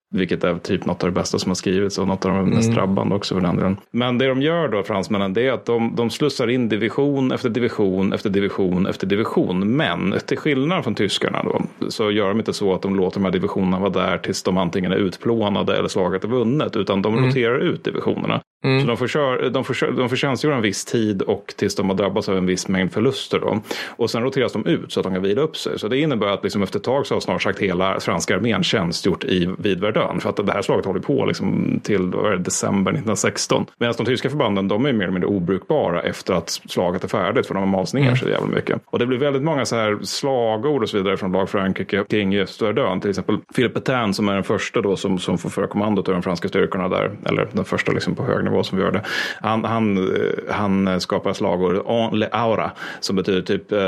Vilket 0.10 0.44
är 0.44 0.58
typ 0.58 0.86
något 0.86 1.04
av 1.04 1.10
det 1.10 1.16
bästa 1.16 1.40
som 1.40 1.50
har 1.50 1.56
skrivits 1.56 1.98
och 1.98 2.08
något 2.08 2.26
av 2.26 2.32
de 2.32 2.50
mest 2.50 2.72
drabbande 2.72 3.16
också 3.16 3.36
för 3.36 3.42
den 3.42 3.56
delen. 3.56 3.78
Men 3.92 4.18
det 4.18 4.28
de 4.28 4.42
gör 4.42 4.68
då, 4.68 4.84
fransmännen, 4.84 5.34
det 5.34 5.48
är 5.48 5.52
att 5.52 5.66
de, 5.66 5.96
de 5.96 6.10
slussar 6.10 6.50
in 6.50 6.70
division 6.70 7.32
efter 7.32 7.50
division 7.50 8.14
efter 8.14 8.30
division 8.30 8.86
efter 8.86 9.08
division. 9.08 9.76
Men 9.76 10.16
till 10.26 10.38
skillnad 10.38 10.84
från 10.84 10.96
tyskarna 10.96 11.44
då, 11.44 11.62
så 11.90 12.12
gör 12.12 12.28
de 12.28 12.40
inte 12.40 12.54
så 12.54 12.74
att 12.74 12.82
de 12.82 12.96
låter 12.96 13.20
de 13.20 13.26
här 13.26 13.32
divisionerna 13.32 13.80
vara 13.80 13.90
där 13.90 14.18
tills 14.18 14.44
de 14.44 14.58
antingen 14.58 14.92
är 14.92 14.96
utplånade 14.98 15.78
eller 15.78 15.88
slaget 15.88 16.24
är 16.24 16.28
vunnet. 16.28 16.76
Utan 16.76 17.02
de 17.02 17.26
roterar 17.26 17.60
ut 17.60 17.84
divisionerna. 17.84 18.42
Så 18.64 18.88
de 18.88 18.98
får, 18.98 19.08
kör, 19.08 19.50
de, 19.50 19.64
får, 19.64 19.74
kör- 19.74 19.92
de 19.92 20.10
får 20.10 20.16
tjänstgöra 20.16 20.56
en 20.56 20.62
viss 20.62 20.86
tid 20.86 21.22
och 21.22 21.54
tills 21.58 21.76
de 21.76 21.90
har 21.90 21.96
drabbats 21.96 22.30
av 22.30 22.38
en 22.38 22.46
viss 22.46 22.68
mängd 22.68 22.92
förluster. 22.92 23.40
Då. 23.40 23.62
Och 23.88 24.10
sen 24.10 24.24
roteras 24.24 24.54
de 24.54 24.66
ut 24.66 24.92
så 24.92 25.00
att 25.00 25.04
de 25.04 25.14
kan 25.14 25.24
vila 25.24 25.42
upp 25.42 25.58
sig. 25.58 25.80
Så 25.80 25.88
det 25.88 25.98
innebär 25.98 26.28
att 26.28 26.44
liksom 26.44 26.64
efter 26.64 26.80
ett 26.80 26.84
tag 26.84 27.08
så 27.08 27.16
har 27.16 27.20
snart 27.20 27.42
sagt 27.44 27.60
hela 27.60 28.00
franska 28.00 28.36
armén 28.36 28.64
tjänstgjort 28.64 29.24
i, 29.24 29.50
vid 29.60 29.80
Verdun. 29.80 30.20
För 30.20 30.30
att 30.30 30.36
det 30.46 30.52
här 30.54 30.62
slaget 30.62 30.86
håller 30.86 31.00
på 31.00 31.26
liksom 31.26 31.80
till 31.84 32.12
det, 32.12 32.38
december 32.38 32.92
1916. 32.92 33.66
Medan 33.80 33.94
de 33.98 34.06
tyska 34.06 34.30
förbanden 34.30 34.68
de 34.68 34.86
är 34.86 34.94
mer 34.94 35.04
eller 35.04 35.14
mindre 35.14 35.30
obrukbara 35.30 36.02
efter 36.02 36.34
att 36.34 36.50
slaget 36.50 37.04
är 37.04 37.08
färdigt. 37.08 37.48
För 37.48 37.54
de 37.54 37.60
har 37.60 37.68
malts 37.68 37.94
ner 37.94 38.16
så 38.16 38.30
jävla 38.30 38.48
mycket. 38.48 38.82
Och 38.86 39.00
det 39.00 39.06
blir 39.06 39.18
väldigt 39.18 39.44
många 39.44 39.66
så 39.66 39.76
här 39.76 39.98
slagord 40.02 40.84
och 40.84 40.90
så 40.90 40.98
vidare 40.98 41.18
från 41.18 41.32
lag 41.32 41.50
Frankrike 41.50 42.04
kring 42.10 42.34
just 42.34 42.62
Verdun. 42.62 43.02
Till 43.02 43.10
exempel 43.10 43.38
Philippe 43.56 43.80
Pétain 43.80 44.14
som 44.14 44.30
är 44.30 44.34
den 44.34 44.44
första 44.44 44.82
då 44.82 44.96
som, 44.96 45.20
som 45.20 45.38
får 45.38 45.50
föra 45.50 45.68
kommandot 45.68 46.08
över 46.08 46.16
de 46.16 46.24
franska 46.24 46.48
styrkorna 46.48 46.90
där. 46.90 47.12
Eller 47.26 47.48
den 47.52 47.66
första 47.66 47.92
liksom 47.92 48.16
på 48.16 48.24
hög 48.24 48.47
nivå 48.50 48.64
som 48.64 48.78
vi 48.78 48.84
gör 48.84 48.92
det. 48.92 49.02
Han, 49.42 49.66
han, 49.66 49.98
eh, 49.98 50.54
han 50.54 51.02
skapar 51.02 51.34
slagord 51.34 51.84
aura 52.32 52.72
som 53.00 53.16
betyder 53.16 53.42
typ, 53.42 53.72
eh, 53.72 53.80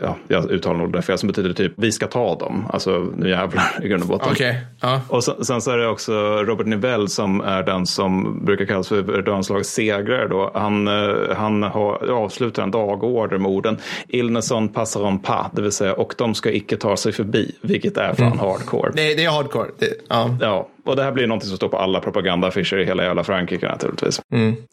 ja, 0.00 0.16
jag 0.28 0.50
uttalar 0.50 0.78
nog 0.78 0.92
det 0.92 1.02
fel, 1.02 1.18
som 1.18 1.26
betyder 1.26 1.52
typ 1.52 1.72
vi 1.76 1.92
ska 1.92 2.06
ta 2.06 2.34
dem. 2.34 2.66
Alltså 2.72 3.06
nu 3.16 3.28
jävlar 3.28 3.64
i 3.82 3.88
grund 3.88 4.02
och 4.02 4.08
botten. 4.08 4.28
Okej, 4.32 4.60
ja. 4.80 5.00
Och 5.08 5.24
sen, 5.24 5.44
sen 5.44 5.60
så 5.60 5.70
är 5.70 5.78
det 5.78 5.88
också 5.88 6.12
Robert 6.42 6.66
Nivelle 6.66 7.08
som 7.08 7.40
är 7.40 7.62
den 7.62 7.86
som 7.86 8.40
brukar 8.44 8.64
kallas 8.64 8.88
för 8.88 9.02
Verdunslagets 9.02 9.70
segrare. 9.70 10.28
Då. 10.28 10.50
Han, 10.54 10.88
eh, 10.88 11.36
han 11.36 11.62
har, 11.62 12.10
avslutar 12.10 12.62
en 12.62 12.70
dagorder 12.70 13.38
med 13.38 13.50
orden 13.50 13.78
Il 14.08 14.30
ne 14.30 14.42
son 14.42 14.68
passeront 14.68 15.24
pas, 15.24 15.46
det 15.52 15.62
vill 15.62 15.72
säga 15.72 15.94
och 15.94 16.14
de 16.18 16.34
ska 16.34 16.50
icke 16.50 16.76
ta 16.76 16.96
sig 16.96 17.12
förbi, 17.12 17.56
vilket 17.60 17.96
är 17.96 18.14
fan 18.14 18.38
hardcore. 18.38 18.92
Det, 18.94 19.14
det 19.14 19.24
är 19.24 19.30
hardcore. 19.30 19.68
Det, 19.78 19.88
ja. 20.08 20.36
Ja, 20.40 20.68
och 20.84 20.96
det 20.96 21.02
här 21.02 21.12
blir 21.12 21.26
någonting 21.26 21.48
som 21.48 21.56
står 21.56 21.68
på 21.68 21.78
alla 21.78 22.00
propagandaaffischer 22.00 22.78
i 22.78 22.84
hela 22.84 23.02
jävla 23.04 23.24
Frankrike 23.24 23.68
naturligtvis. 23.68 24.20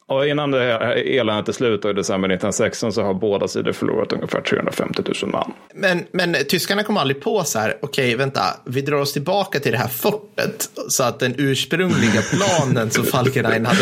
Och 0.06 0.26
innan 0.26 0.50
det 0.50 0.58
här 0.60 1.18
eländet 1.20 1.48
är 1.48 1.52
slut 1.52 1.82
då 1.82 1.90
i 1.90 1.92
december 1.92 2.28
1916 2.28 2.92
så 2.92 3.02
har 3.02 3.14
båda 3.14 3.48
sidor 3.48 3.72
förlorat 3.72 4.12
ungefär 4.12 4.40
350 4.40 5.02
000 5.22 5.32
man. 5.32 5.52
Men, 5.74 6.04
men 6.12 6.36
tyskarna 6.48 6.82
kom 6.82 6.96
aldrig 6.96 7.20
på 7.22 7.44
så 7.44 7.58
här, 7.58 7.74
okej, 7.82 8.16
vänta, 8.16 8.42
vi 8.64 8.80
drar 8.80 8.96
oss 8.96 9.12
tillbaka 9.12 9.60
till 9.60 9.72
det 9.72 9.78
här 9.78 9.88
fortet 9.88 10.68
så 10.88 11.04
att 11.04 11.18
den 11.20 11.34
ursprungliga 11.38 12.22
planen 12.32 12.90
som 12.90 13.04
Falkenhayn 13.04 13.66
hade, 13.66 13.78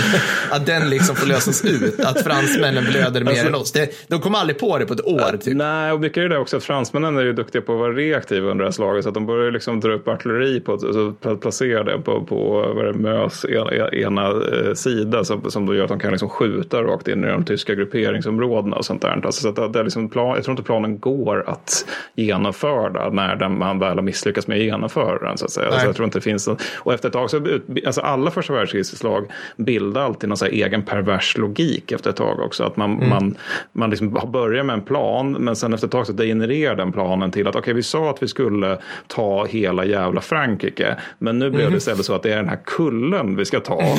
att 0.51 0.67
den 0.67 0.91
liksom 0.91 1.17
får 1.17 1.27
lösas 1.27 1.65
ut, 1.65 2.01
att 2.01 2.23
fransmännen 2.25 2.85
blöder 2.85 3.21
mer 3.25 3.31
Alltså- 3.31 3.47
än 3.47 3.55
oss. 3.55 3.73
Det, 3.73 4.09
de 4.09 4.21
kom 4.21 4.35
aldrig 4.35 4.59
på 4.59 4.79
det 4.79 4.87
på 4.87 4.95
ett 4.95 5.05
år. 5.07 5.37
Typ. 5.37 5.57
Nej, 5.57 5.93
och 5.93 6.01
mycket 6.01 6.19
är 6.19 6.29
det 6.29 6.39
också 6.39 6.57
att 6.57 6.65
fransmännen 6.65 7.17
är 7.17 7.23
ju 7.23 7.33
duktiga 7.33 7.63
på 7.63 7.73
att 7.73 7.79
vara 7.79 7.93
reaktiva 7.93 8.51
under 8.51 8.65
det 8.65 8.69
här 8.69 8.73
slaget. 8.73 9.03
Så 9.03 9.09
att 9.09 9.15
de 9.15 9.27
börjar 9.27 9.51
liksom 9.51 9.81
dra 9.81 9.93
upp 9.93 10.09
artilleri 10.09 10.61
på, 10.61 10.73
alltså, 10.73 11.15
pla- 11.23 11.37
placera 11.37 11.85
det 11.85 11.99
på, 11.99 12.20
på 12.21 12.73
vad 12.75 12.85
det, 12.85 12.93
Mös 12.93 13.45
ena, 13.45 13.89
ena 13.89 14.27
eh, 14.29 14.75
sida. 14.75 15.25
Som, 15.25 15.51
som 15.51 15.67
då 15.67 15.75
gör 15.75 15.83
att 15.83 15.89
de 15.89 15.99
kan 15.99 16.11
liksom 16.11 16.29
skjuta 16.29 16.83
rakt 16.83 17.09
in 17.09 17.25
i 17.25 17.27
de 17.27 17.45
tyska 17.45 17.75
grupperingsområdena 17.75 18.77
och 18.77 18.85
sånt 18.85 19.03
där. 19.03 19.21
Alltså, 19.25 19.43
så 19.43 19.49
att 19.49 19.73
det, 19.73 19.79
är 19.79 19.85
liksom 19.85 20.09
plan, 20.09 20.35
jag 20.35 20.45
tror 20.45 20.53
inte 20.53 20.63
planen 20.63 20.99
går 20.99 21.45
att 21.47 21.87
genomföra 22.15 23.11
när 23.11 23.37
den, 23.37 23.59
man 23.59 23.79
väl 23.79 23.97
har 23.97 24.03
misslyckats 24.03 24.47
med 24.47 24.57
att 24.57 24.65
genomföra 24.65 25.29
den. 25.29 25.39
Så 25.39 25.45
att 25.45 25.51
säga. 25.51 25.67
Alltså, 25.67 25.87
jag 25.87 25.97
tror 25.97 26.05
inte 26.05 26.19
det 26.19 26.23
finns 26.23 26.49
en, 26.49 26.57
och 26.77 26.95
efter 26.95 27.09
ett 27.09 27.13
tag 27.13 27.31
så, 27.31 27.59
alltså 27.87 28.01
alla 28.01 28.31
första 28.31 28.53
världskrigsslag 28.53 29.27
bildar 29.57 30.03
alltid 30.03 30.29
någon 30.29 30.49
egen 30.51 30.83
pervers 30.83 31.39
logik 31.39 31.93
efter 31.93 32.11
ett 32.11 32.17
tag 32.17 32.41
också. 32.41 32.65
Att 32.65 32.77
man, 32.77 33.09
man, 33.09 33.37
man 33.73 33.91
liksom 33.91 34.31
börjar 34.33 34.65
med 34.65 34.75
en 34.75 34.83
plan 34.83 35.33
men 35.33 35.57
sen 35.57 35.75
efter 35.75 35.87
ett 35.87 35.93
tag 35.93 36.07
så 36.07 36.13
degenererar 36.13 36.77
den 36.77 36.93
planen 36.93 37.31
till 37.31 37.47
att 37.47 37.57
okej 37.57 37.75
vi 37.75 37.83
sa 37.83 38.11
att 38.11 38.23
vi 38.23 38.29
skulle 38.29 38.79
ta 39.07 39.45
hela 39.45 39.85
jävla 39.85 40.21
Frankrike 40.21 40.97
men 41.19 41.39
nu 41.39 41.51
blev 41.51 41.71
det 41.71 41.77
istället 41.77 42.05
så 42.11 42.15
att 42.15 42.23
det 42.23 42.33
är 42.33 42.37
den 42.37 42.49
här 42.49 42.61
kullen 42.65 43.37
vi 43.37 43.45
ska 43.45 43.61
ta. 43.61 43.81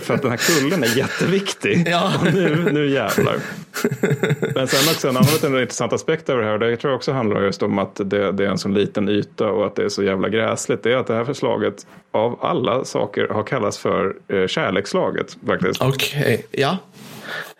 för 0.00 0.14
att 0.14 0.22
den 0.22 0.30
här 0.30 0.60
kullen 0.60 0.82
är 0.84 0.96
jätteviktig. 0.96 1.88
Ja. 1.88 2.12
Och 2.20 2.34
nu, 2.34 2.68
nu 2.72 2.90
jävlar. 2.90 3.36
Men 4.54 4.68
sen 4.68 4.92
också 4.92 5.08
en 5.08 5.16
annan 5.16 5.32
liten 5.32 5.58
intressant 5.60 5.92
aspekt 5.92 6.28
över 6.28 6.42
det 6.42 6.46
här, 6.46 6.54
och 6.54 6.60
det 6.60 6.76
tror 6.76 6.90
jag 6.90 6.96
också 6.96 7.12
handlar 7.12 7.42
just 7.42 7.62
om 7.62 7.78
att 7.78 8.00
det, 8.04 8.32
det 8.32 8.44
är 8.44 8.48
en 8.48 8.58
så 8.58 8.68
liten 8.68 9.08
yta 9.08 9.50
och 9.50 9.66
att 9.66 9.76
det 9.76 9.84
är 9.84 9.88
så 9.88 10.02
jävla 10.02 10.28
gräsligt, 10.28 10.82
det 10.82 10.92
är 10.92 10.96
att 10.96 11.06
det 11.06 11.14
här 11.14 11.24
förslaget 11.24 11.86
av 12.10 12.38
alla 12.42 12.84
saker 12.84 13.28
har 13.28 13.42
kallats 13.42 13.78
för 13.78 14.16
eh, 14.28 14.46
kärleksslaget 14.46 15.36
faktiskt. 15.46 15.82
Okej, 15.82 16.46
ja. 16.50 16.76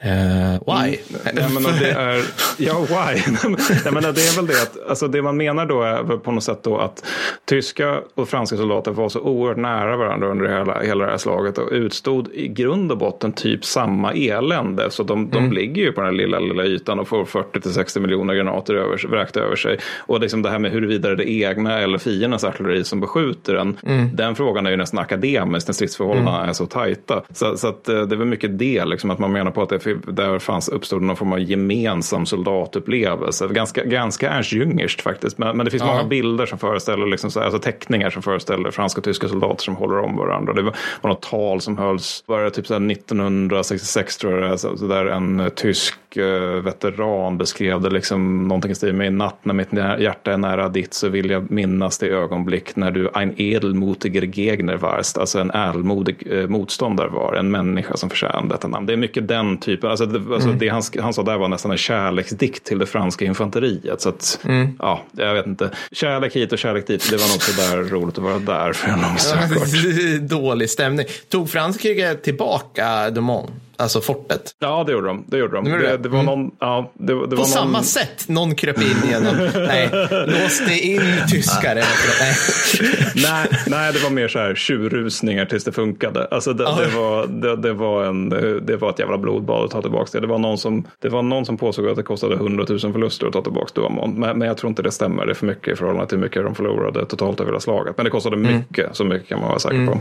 Eh, 0.00 0.52
why? 0.66 0.98
Nej, 1.32 1.46
men 1.54 1.66
och 1.66 1.72
det 1.80 1.90
är, 1.90 2.24
ja, 2.58 2.80
why? 2.80 3.22
Nej, 3.84 3.92
men 3.92 4.02
det 4.02 4.08
är 4.08 4.36
väl 4.36 4.46
det 4.46 4.62
att 4.62 4.88
alltså, 4.88 5.08
det 5.08 5.22
man 5.22 5.36
menar 5.36 5.66
då 5.66 5.82
är 5.82 6.16
på 6.18 6.32
något 6.32 6.44
sätt 6.44 6.62
då 6.62 6.78
att 6.78 7.04
tyska 7.44 8.00
och 8.14 8.28
franska 8.28 8.56
soldater 8.56 8.90
var 8.90 9.08
så 9.08 9.20
oerhört 9.20 9.56
nära 9.56 9.96
varandra 9.96 10.28
under 10.28 10.58
hela, 10.58 10.80
hela 10.80 11.04
det 11.04 11.10
här 11.10 11.18
slaget 11.18 11.58
och 11.58 11.68
utstod 11.72 12.28
i 12.32 12.48
grund 12.48 12.92
och 12.92 12.98
botten 12.98 13.32
typ 13.32 13.64
samma 13.64 14.12
elände. 14.12 14.90
Så 14.90 15.02
de, 15.02 15.30
de 15.30 15.52
ligger 15.52 15.82
ju 15.82 15.92
på 15.92 16.00
den 16.00 16.10
här 16.10 16.16
lilla, 16.16 16.38
lilla 16.38 16.64
ytan 16.64 16.98
och 16.98 17.08
får 17.08 17.24
40 17.24 17.60
till 17.60 17.72
60 17.72 18.00
miljoner 18.00 18.34
granater 18.34 18.74
över, 18.74 19.08
vräkta 19.08 19.40
över 19.40 19.56
sig. 19.56 19.78
Och 19.98 20.20
liksom 20.20 20.42
det 20.42 20.50
här 20.50 20.58
med 20.58 20.72
huruvida 20.72 21.14
det 21.14 21.30
är 21.30 21.50
egna 21.50 21.78
eller 21.78 21.98
fiendens 21.98 22.44
artilleri 22.44 22.84
som 22.84 23.00
beskjuter 23.00 23.54
den. 23.54 23.76
Den 24.14 24.34
frågan 24.34 24.66
är 24.66 24.70
ju 24.70 24.76
nästan 24.76 24.98
akademisk 24.98 25.68
när 25.68 25.72
stridsförhållandena 25.72 26.46
är 26.46 26.52
så 26.52 26.66
tajta. 26.66 27.22
Så, 27.32 27.56
så 27.56 27.68
att, 27.68 27.88
eh, 27.88 28.00
det 28.02 28.14
är 28.14 28.16
väl 28.16 28.26
mycket 28.26 28.58
det, 28.58 28.84
liksom, 28.84 29.10
att 29.10 29.18
man 29.18 29.32
menar 29.32 29.50
på 29.50 29.57
att 29.62 29.68
det, 29.68 30.12
där 30.12 30.38
fanns, 30.38 30.68
uppstod 30.68 31.02
någon 31.02 31.16
form 31.16 31.32
av 31.32 31.40
gemensam 31.40 32.26
soldatupplevelse. 32.26 33.48
Ganska, 33.48 33.84
ganska 33.84 34.30
Ernst 34.30 34.52
Jüngerskt 34.52 35.00
faktiskt. 35.00 35.38
Men, 35.38 35.56
men 35.56 35.64
det 35.64 35.70
finns 35.70 35.82
Ja. 35.82 35.92
många 35.92 36.04
bilder 36.04 36.46
som 36.46 36.58
föreställer, 36.58 37.06
liksom, 37.06 37.30
så, 37.30 37.40
alltså 37.40 37.58
teckningar 37.58 38.10
som 38.10 38.22
föreställer 38.22 38.70
franska 38.70 38.98
och 38.98 39.04
tyska 39.04 39.28
soldater 39.28 39.64
som 39.64 39.76
håller 39.76 39.98
om 39.98 40.16
varandra. 40.16 40.52
Det 40.52 40.62
var, 40.62 40.74
var 41.00 41.10
något 41.10 41.22
tal 41.22 41.60
som 41.60 41.78
hölls, 41.78 42.24
var 42.26 42.42
det 42.42 42.50
typ 42.50 42.66
så 42.66 42.74
här 42.74 42.90
1966 42.90 44.16
tror 44.16 44.40
jag 44.40 44.60
så, 44.60 44.74
där 44.74 45.06
en 45.06 45.50
tysk 45.54 46.16
eh, 46.16 46.40
veteran 46.62 47.38
beskrev 47.38 47.80
det 47.80 47.90
liksom 47.90 48.48
någonting 48.48 48.70
i 48.70 48.74
stil 48.74 48.94
med 48.94 49.06
i 49.06 49.10
natt 49.10 49.38
när 49.42 49.54
mitt 49.54 49.72
hjärta 49.98 50.32
är 50.32 50.36
nära 50.36 50.68
ditt 50.68 50.94
så 50.94 51.08
vill 51.08 51.30
jag 51.30 51.50
minnas 51.50 51.98
det 51.98 52.08
ögonblick 52.08 52.76
när 52.76 52.90
du 52.90 53.10
ein 53.14 53.34
edelmutiger 53.40 54.22
Gegner 54.22 54.76
warst, 54.76 55.18
alltså 55.18 55.38
en 55.38 55.50
ädelmodig 55.50 56.26
eh, 56.30 56.46
motståndare 56.48 57.08
var, 57.08 57.34
en 57.34 57.50
människa 57.50 57.96
som 57.96 58.10
förtjänade 58.10 58.48
detta 58.48 58.68
namn. 58.68 58.86
Det 58.86 58.92
är 58.92 58.96
mycket 58.96 59.28
den 59.28 59.47
typen, 59.56 59.90
alltså, 59.90 60.06
det, 60.06 60.34
alltså 60.34 60.52
det 60.52 60.68
han, 60.68 60.82
han 61.00 61.14
sa 61.14 61.22
där 61.22 61.38
var 61.38 61.48
nästan 61.48 61.70
en 61.70 61.78
kärleksdikt 61.78 62.64
till 62.64 62.78
det 62.78 62.86
franska 62.86 63.24
infanteriet. 63.24 64.00
Så 64.00 64.08
att, 64.08 64.40
ja, 64.78 65.02
jag 65.12 65.34
vet 65.34 65.46
inte. 65.46 65.70
Kärlek 65.92 66.36
hit 66.36 66.52
och 66.52 66.58
kärlek 66.58 66.86
dit, 66.86 67.10
det 67.10 67.16
var 67.16 67.28
nog 67.28 67.42
så 67.42 67.60
där 67.60 67.82
roligt 67.90 68.18
att 68.18 68.24
vara 68.24 68.38
där 68.38 68.72
för 68.72 68.88
en 68.88 69.00
lång 69.00 69.18
stund. 69.18 70.28
Dålig 70.28 70.70
stämning. 70.70 71.06
Tog 71.28 71.50
Frankrike 71.50 72.14
tillbaka 72.14 73.10
Dumont, 73.10 73.50
alltså 73.78 74.00
fortet? 74.00 74.54
Ja, 74.58 74.84
det 74.86 74.92
gjorde 74.92 75.06
de. 75.06 75.24
Det, 75.26 75.38
gjorde 75.38 75.56
de. 75.56 75.64
Det, 75.64 75.78
det? 75.78 75.96
det 75.96 76.08
var 76.08 76.22
någon, 76.22 76.50
ja, 76.60 76.92
det, 76.94 77.06
det 77.06 77.28
På 77.28 77.36
var 77.36 77.44
samma 77.44 77.70
någon, 77.70 77.84
sätt. 77.84 78.28
Någon 78.28 78.54
kröp 78.54 78.82
in 78.82 78.96
genom, 79.10 79.36
nej, 79.54 79.90
låste 80.26 80.72
in 80.72 81.02
tyskar. 81.28 81.70
eller 81.70 81.80
något. 81.80 82.20
nej. 82.20 82.34
nej, 83.14 83.60
nej, 83.66 83.92
det 83.92 83.98
var 83.98 84.10
mer 84.10 84.28
så 84.28 84.38
här 84.38 84.54
tjurrusningar 84.54 85.44
tills 85.44 85.64
det 85.64 85.72
funkade. 85.72 86.28
Alltså 86.30 86.52
det, 86.52 86.64
det, 86.64 86.96
var, 86.96 87.26
det, 87.56 87.72
var 87.72 88.04
en, 88.04 88.28
det 88.66 88.76
var 88.76 88.90
ett 88.90 88.98
jävla 88.98 89.18
blodbad 89.18 89.64
att 89.64 89.70
ta 89.70 89.82
tillbaka 89.82 90.08
det. 90.12 90.20
Det 90.20 90.26
var 90.26 90.38
någon 90.38 90.58
som, 90.58 90.86
det 91.02 91.08
var 91.08 91.22
någon 91.22 91.46
som 91.46 91.56
påstod 91.56 91.88
att 91.88 91.96
det 91.96 92.02
kostade 92.02 92.34
100 92.34 92.64
000 92.68 92.78
förluster 92.78 93.26
att 93.26 93.32
ta 93.32 93.42
tillbaka 93.42 93.72
Douaumont. 93.74 94.18
Men, 94.18 94.38
men 94.38 94.48
jag 94.48 94.56
tror 94.56 94.68
inte 94.68 94.82
det 94.82 94.90
stämmer. 94.90 95.26
Det 95.26 95.32
är 95.32 95.34
för 95.34 95.46
mycket 95.46 95.72
i 95.72 95.76
förhållande 95.76 96.08
till 96.08 96.18
hur 96.18 96.24
mycket 96.24 96.44
de 96.44 96.54
förlorade 96.54 97.06
totalt 97.06 97.40
över 97.40 97.50
hela 97.50 97.60
slaget. 97.60 97.96
Men 97.96 98.04
det 98.04 98.10
kostade 98.10 98.36
mycket, 98.36 98.96
så 98.96 99.04
mycket 99.04 99.28
kan 99.28 99.40
man 99.40 99.48
vara 99.48 99.58
säker 99.58 99.86
på. 99.86 100.00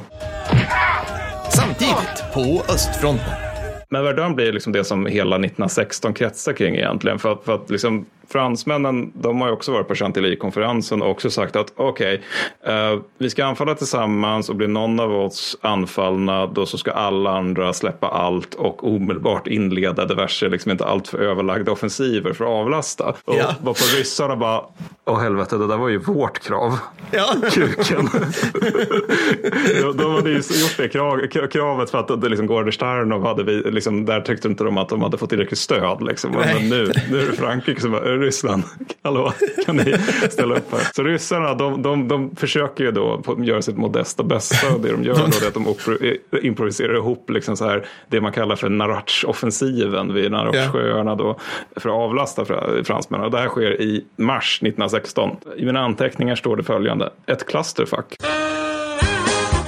Samtidigt, 1.50 2.24
på 2.34 2.64
östfronten. 2.74 3.47
Men 3.90 4.04
Verdun 4.04 4.36
blir 4.36 4.54
liksom 4.54 4.74
det 4.74 4.84
som 4.84 5.06
hela 5.06 5.36
1916 5.36 6.14
kretsar 6.14 6.54
kring 6.54 6.76
egentligen. 6.76 7.20
För 7.20 7.32
att, 7.32 7.44
för 7.46 7.56
att 7.56 7.70
liksom, 7.70 8.06
fransmännen 8.30 9.12
de 9.16 9.42
har 9.42 9.48
ju 9.48 9.54
också 9.54 9.72
varit 9.72 9.88
på 9.88 9.96
Chantilly-konferensen 9.96 11.02
och 11.02 11.10
också 11.10 11.30
sagt 11.30 11.56
att 11.56 11.74
okej, 11.76 12.22
eh, 12.66 13.00
vi 13.18 13.30
ska 13.30 13.46
anfalla 13.46 13.76
tillsammans 13.76 14.50
och 14.50 14.56
blir 14.56 14.68
någon 14.68 15.00
av 15.00 15.12
oss 15.14 15.58
anfallna 15.62 16.46
då 16.48 16.66
så 16.66 16.78
ska 16.78 16.92
alla 16.92 17.30
andra 17.38 17.74
släppa 17.74 18.08
allt 18.08 18.54
och 18.54 18.88
omedelbart 18.88 19.48
inleda 19.48 20.06
diverse, 20.06 20.50
liksom 20.50 20.72
inte 20.72 20.86
alltför 20.86 21.20
överlagda 21.20 21.72
offensiver 21.72 22.34
för 22.34 22.46
att 22.46 22.52
avlasta. 22.52 23.14
Och 23.26 23.36
Ja. 23.36 23.56
var 23.62 23.74
på 23.74 23.98
ryssarna 23.98 24.36
bara, 24.36 24.62
åh 25.06 25.20
helvete, 25.20 25.58
det 25.58 25.68
där 25.68 25.78
var 25.78 25.90
ju 25.90 25.98
vårt 25.98 26.40
krav. 26.40 26.78
Ja. 27.12 27.26
Kuken. 27.52 28.10
de, 29.82 29.98
de 29.98 30.12
hade 30.12 30.30
ju 30.30 30.36
gjort 30.36 30.78
det 30.78 30.90
krav, 30.90 31.28
kravet 31.52 31.90
för 31.90 31.98
att 31.98 32.22
det 32.22 32.30
liksom 32.30 32.48
Gordon 32.48 32.72
Starnov 32.72 33.26
hade 33.26 33.44
vi, 33.44 33.72
liksom, 33.78 34.06
där 34.06 34.22
tyckte 34.22 34.48
inte 34.48 34.64
de 34.64 34.78
att 34.78 34.90
de 34.90 35.02
hade 35.02 35.18
fått 35.18 35.30
tillräckligt 35.30 35.60
stöd. 35.60 36.04
Liksom. 36.04 36.32
Men 36.32 36.70
nu, 36.70 36.92
nu 37.12 37.20
är 37.22 37.26
det 37.26 37.34
Frankrike 37.34 37.82
som 37.82 37.92
bara, 37.92 38.02
Ryssland, 38.18 38.64
hallå, 39.04 39.34
kan 39.66 39.76
ni 39.76 39.96
ställa 40.30 40.56
upp 40.56 40.72
här? 40.72 40.82
Så 40.96 41.04
ryssarna, 41.04 41.54
de, 41.54 41.82
de, 41.82 42.08
de 42.08 42.36
försöker 42.36 42.84
ju 42.84 42.92
då 42.92 43.22
göra 43.40 43.62
sitt 43.62 43.78
modesta 43.78 44.24
bästa 44.24 44.74
och 44.74 44.80
det 44.82 44.92
de 44.92 45.04
gör 45.04 45.14
då 45.16 45.22
är 45.22 45.48
att 45.48 45.54
de 45.54 45.68
opro- 45.68 46.18
improviserar 46.42 46.96
ihop 46.96 47.30
liksom 47.30 47.58
så 47.58 47.66
här, 47.66 47.86
det 48.10 48.22
man 48.22 48.32
kallar 48.32 48.56
för 48.56 48.70
Narach-offensiven 48.70 50.14
vid 50.14 50.32
Narachsjöarna 50.32 51.16
då 51.16 51.40
för 51.76 51.90
att 51.90 51.96
avlasta 51.96 52.46
fra- 52.46 52.84
fransmännen. 52.84 53.26
Och 53.26 53.32
det 53.32 53.38
här 53.40 53.48
sker 53.48 53.82
i 53.82 54.06
mars 54.16 54.60
1916. 54.62 55.38
I 55.58 55.66
mina 55.66 55.80
anteckningar 55.80 56.36
står 56.36 56.56
det 56.56 56.64
följande, 56.64 57.10
ett 57.26 57.48
clusterfuck. 57.48 58.16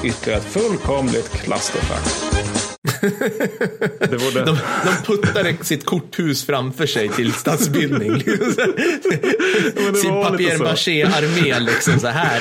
Ytterligare 0.04 0.40
ett 0.40 0.46
fullkomligt 0.54 1.30
clusterfuck. 1.44 2.39
Det. 4.00 4.46
De, 4.46 4.58
de 4.86 5.06
puttade 5.06 5.56
sitt 5.62 5.86
korthus 5.86 6.46
framför 6.46 6.86
sig 6.86 7.10
till 7.10 7.34
stadsbildning. 7.34 8.12
Liksom 9.80 9.96
Sin 9.96 10.12
så. 10.12 10.24
papier-maché-armé 10.24 11.60
liksom 11.60 12.00
så 12.00 12.08
här. 12.08 12.40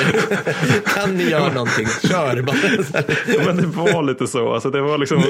Kan 0.94 1.16
ni 1.16 1.30
göra 1.30 1.52
någonting? 1.52 1.86
Kör 2.08 2.42
bara. 2.42 2.56
Ja, 3.26 3.40
men 3.46 3.56
det 3.56 3.66
var 3.66 4.02
lite 4.02 4.26
så. 4.26 4.52
Alltså, 4.52 4.70
det 4.70 4.80
var 4.80 4.98
liksom... 4.98 5.24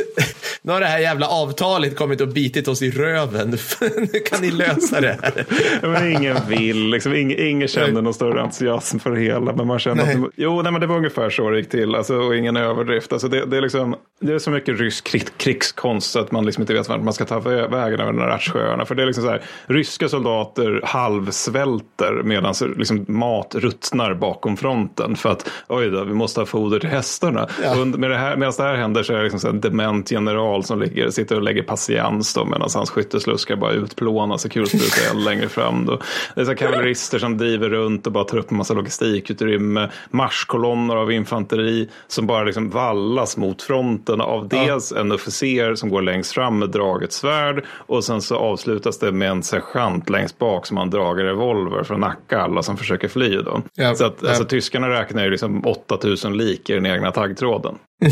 Nu 0.63 0.73
har 0.73 0.81
det 0.81 0.87
här 0.87 0.99
jävla 0.99 1.29
avtalet 1.29 1.97
kommit 1.97 2.21
och 2.21 2.29
bitit 2.29 2.69
oss 2.69 2.83
i 2.83 2.91
röven. 2.91 3.59
Nu 3.81 4.19
kan 4.19 4.41
ni 4.41 4.51
lösa 4.51 5.01
det 5.01 5.19
här. 5.23 5.45
Ja, 5.83 5.89
men 5.89 6.13
ingen 6.13 6.37
vill, 6.49 6.91
liksom, 6.91 7.15
ingen, 7.15 7.39
ingen 7.39 7.69
kände 7.69 8.01
någon 8.01 8.15
större 8.15 8.43
entusiasm 8.43 8.99
för 8.99 9.11
det 9.11 9.21
hela. 9.21 9.53
Men 9.53 9.67
man 9.67 9.79
kände 9.79 10.05
Nej. 10.05 10.15
att 10.15 10.31
jo, 10.37 10.63
nej, 10.63 10.73
men 10.73 10.81
det 10.81 10.87
var 10.87 10.97
ungefär 10.97 11.31
så 11.31 11.51
det 11.51 11.59
gick 11.59 11.71
till. 11.71 11.95
Alltså, 11.95 12.15
och 12.17 12.37
ingen 12.37 12.57
överdrift. 12.57 13.13
Alltså, 13.13 13.29
det, 13.29 13.47
det, 13.47 13.57
är 13.57 13.61
liksom, 13.61 13.97
det 14.21 14.33
är 14.33 14.39
så 14.39 14.51
mycket 14.51 14.81
rysk 14.81 15.05
krig, 15.05 15.18
krigskonst 15.37 16.11
så 16.11 16.21
att 16.21 16.33
man 16.33 16.47
liksom 16.47 16.63
inte 16.63 16.73
vet 16.73 16.89
vart 16.89 17.03
man 17.03 17.13
ska 17.13 17.25
ta 17.25 17.41
vä- 17.41 17.71
vägen 17.71 18.01
över 18.01 18.13
Ratchsjöarna. 18.13 18.85
För 18.85 18.95
det 18.95 19.03
är 19.03 19.07
liksom 19.07 19.25
så 19.25 19.31
här, 19.31 19.43
ryska 19.67 20.09
soldater 20.09 20.81
halvsvälter 20.85 22.23
medan 22.25 22.55
liksom, 22.77 23.05
mat 23.09 23.55
ruttnar 23.55 24.15
bakom 24.15 24.57
fronten. 24.57 25.17
För 25.17 25.31
att 25.31 25.51
oj 25.69 25.91
då, 25.91 26.05
vi 26.05 26.15
måste 26.15 26.41
ha 26.41 26.47
foder 26.47 26.79
till 26.79 26.89
hästarna. 26.89 27.49
Ja. 27.63 27.81
Och 27.81 27.87
med 27.87 28.11
det 28.11 28.17
här, 28.17 28.37
medan 28.37 28.55
det 28.57 28.63
här 28.63 28.75
händer 28.75 29.03
så 29.03 29.13
är 29.13 29.17
det 29.17 29.23
liksom 29.23 29.41
så 29.41 29.49
en 29.49 29.61
dement 29.61 30.11
general 30.11 30.65
som 30.65 30.81
ligger, 30.81 31.11
sitter 31.11 31.37
och 31.37 31.43
lägger 31.43 31.63
patiens 31.63 32.35
då, 32.35 32.45
medan 32.45 32.69
hans 32.75 32.91
skyttesluskar 32.91 33.57
bara 33.57 33.73
utplånas 33.73 34.47
i 34.47 34.49
kulspruteeld 34.49 35.25
längre 35.25 35.49
fram. 35.49 35.87
Då. 35.87 36.01
Det 36.35 36.41
är 36.41 36.45
så 36.45 36.55
kavallerister 36.55 37.19
som 37.19 37.39
driver 37.39 37.69
runt 37.69 38.07
och 38.07 38.13
bara 38.13 38.25
tar 38.25 38.39
upp 38.39 38.51
en 38.51 38.57
massa 38.57 38.75
logistikutrymme. 38.75 39.89
Marschkolonner 40.11 40.97
av 40.97 41.13
infanteri 41.13 41.89
som 42.07 42.27
bara 42.27 42.45
liksom 42.45 42.71
vallas 42.71 43.37
mot 43.37 43.63
fronten 43.63 44.21
av 44.21 44.49
dels 44.49 44.93
en 44.93 45.08
officer 45.13 45.75
som 45.75 45.89
går 45.89 46.03
längst 46.03 46.33
fram 46.33 46.59
med 46.59 46.71
draget 46.71 47.13
svärd 47.13 47.65
och 47.71 48.05
sen 48.05 48.23
så 48.23 48.37
avslutas 48.37 48.99
det 48.99 49.13
med 49.13 49.31
en 49.31 49.43
sergeant 49.43 50.11
längst 50.11 50.39
bak 50.39 50.67
som 50.67 50.77
har 50.77 50.85
en 50.85 50.91
dragen 50.91 51.27
revolver 51.27 51.83
för 51.83 51.95
att 51.95 52.01
nacka 52.01 52.41
alla 52.41 52.63
som 52.63 52.77
försöker 52.77 53.09
fly. 53.09 53.37
Då. 53.37 53.63
Ja, 53.75 53.95
så 53.95 54.05
att, 54.05 54.17
ja. 54.23 54.29
alltså, 54.29 54.45
tyskarna 54.45 54.89
räknar 54.89 55.25
ju 55.25 55.31
liksom 55.31 55.67
8000 55.67 56.37
lik 56.37 56.71
i 56.71 56.75
den 56.75 56.87
egna 56.87 57.13
taggtråden. 57.13 57.75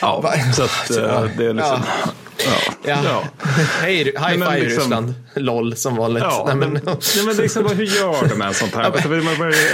Ja, 0.00 0.32
så 0.54 0.62
att 0.62 0.90
eh, 0.90 1.24
det 1.36 1.46
är 1.46 1.54
liksom... 1.54 1.82
Ja. 2.04 2.10
Ja. 2.86 2.98
Ja. 3.04 3.22
Hej, 3.82 3.96
high 4.04 4.28
five 4.28 4.60
liksom- 4.60 4.80
Ryssland. 4.82 5.14
LOL 5.36 5.76
som 5.76 5.96
vanligt. 5.96 6.22
Ja, 6.22 6.44
Nej, 6.46 6.56
men, 6.56 6.72
men, 6.72 6.80
nej, 6.84 7.24
men 7.26 7.36
liksom, 7.36 7.66
hur 7.76 7.84
gör 7.84 8.28
de 8.28 8.34
med 8.34 8.56
sånt 8.56 8.74
här? 8.74 8.82
Alltså, 8.82 9.08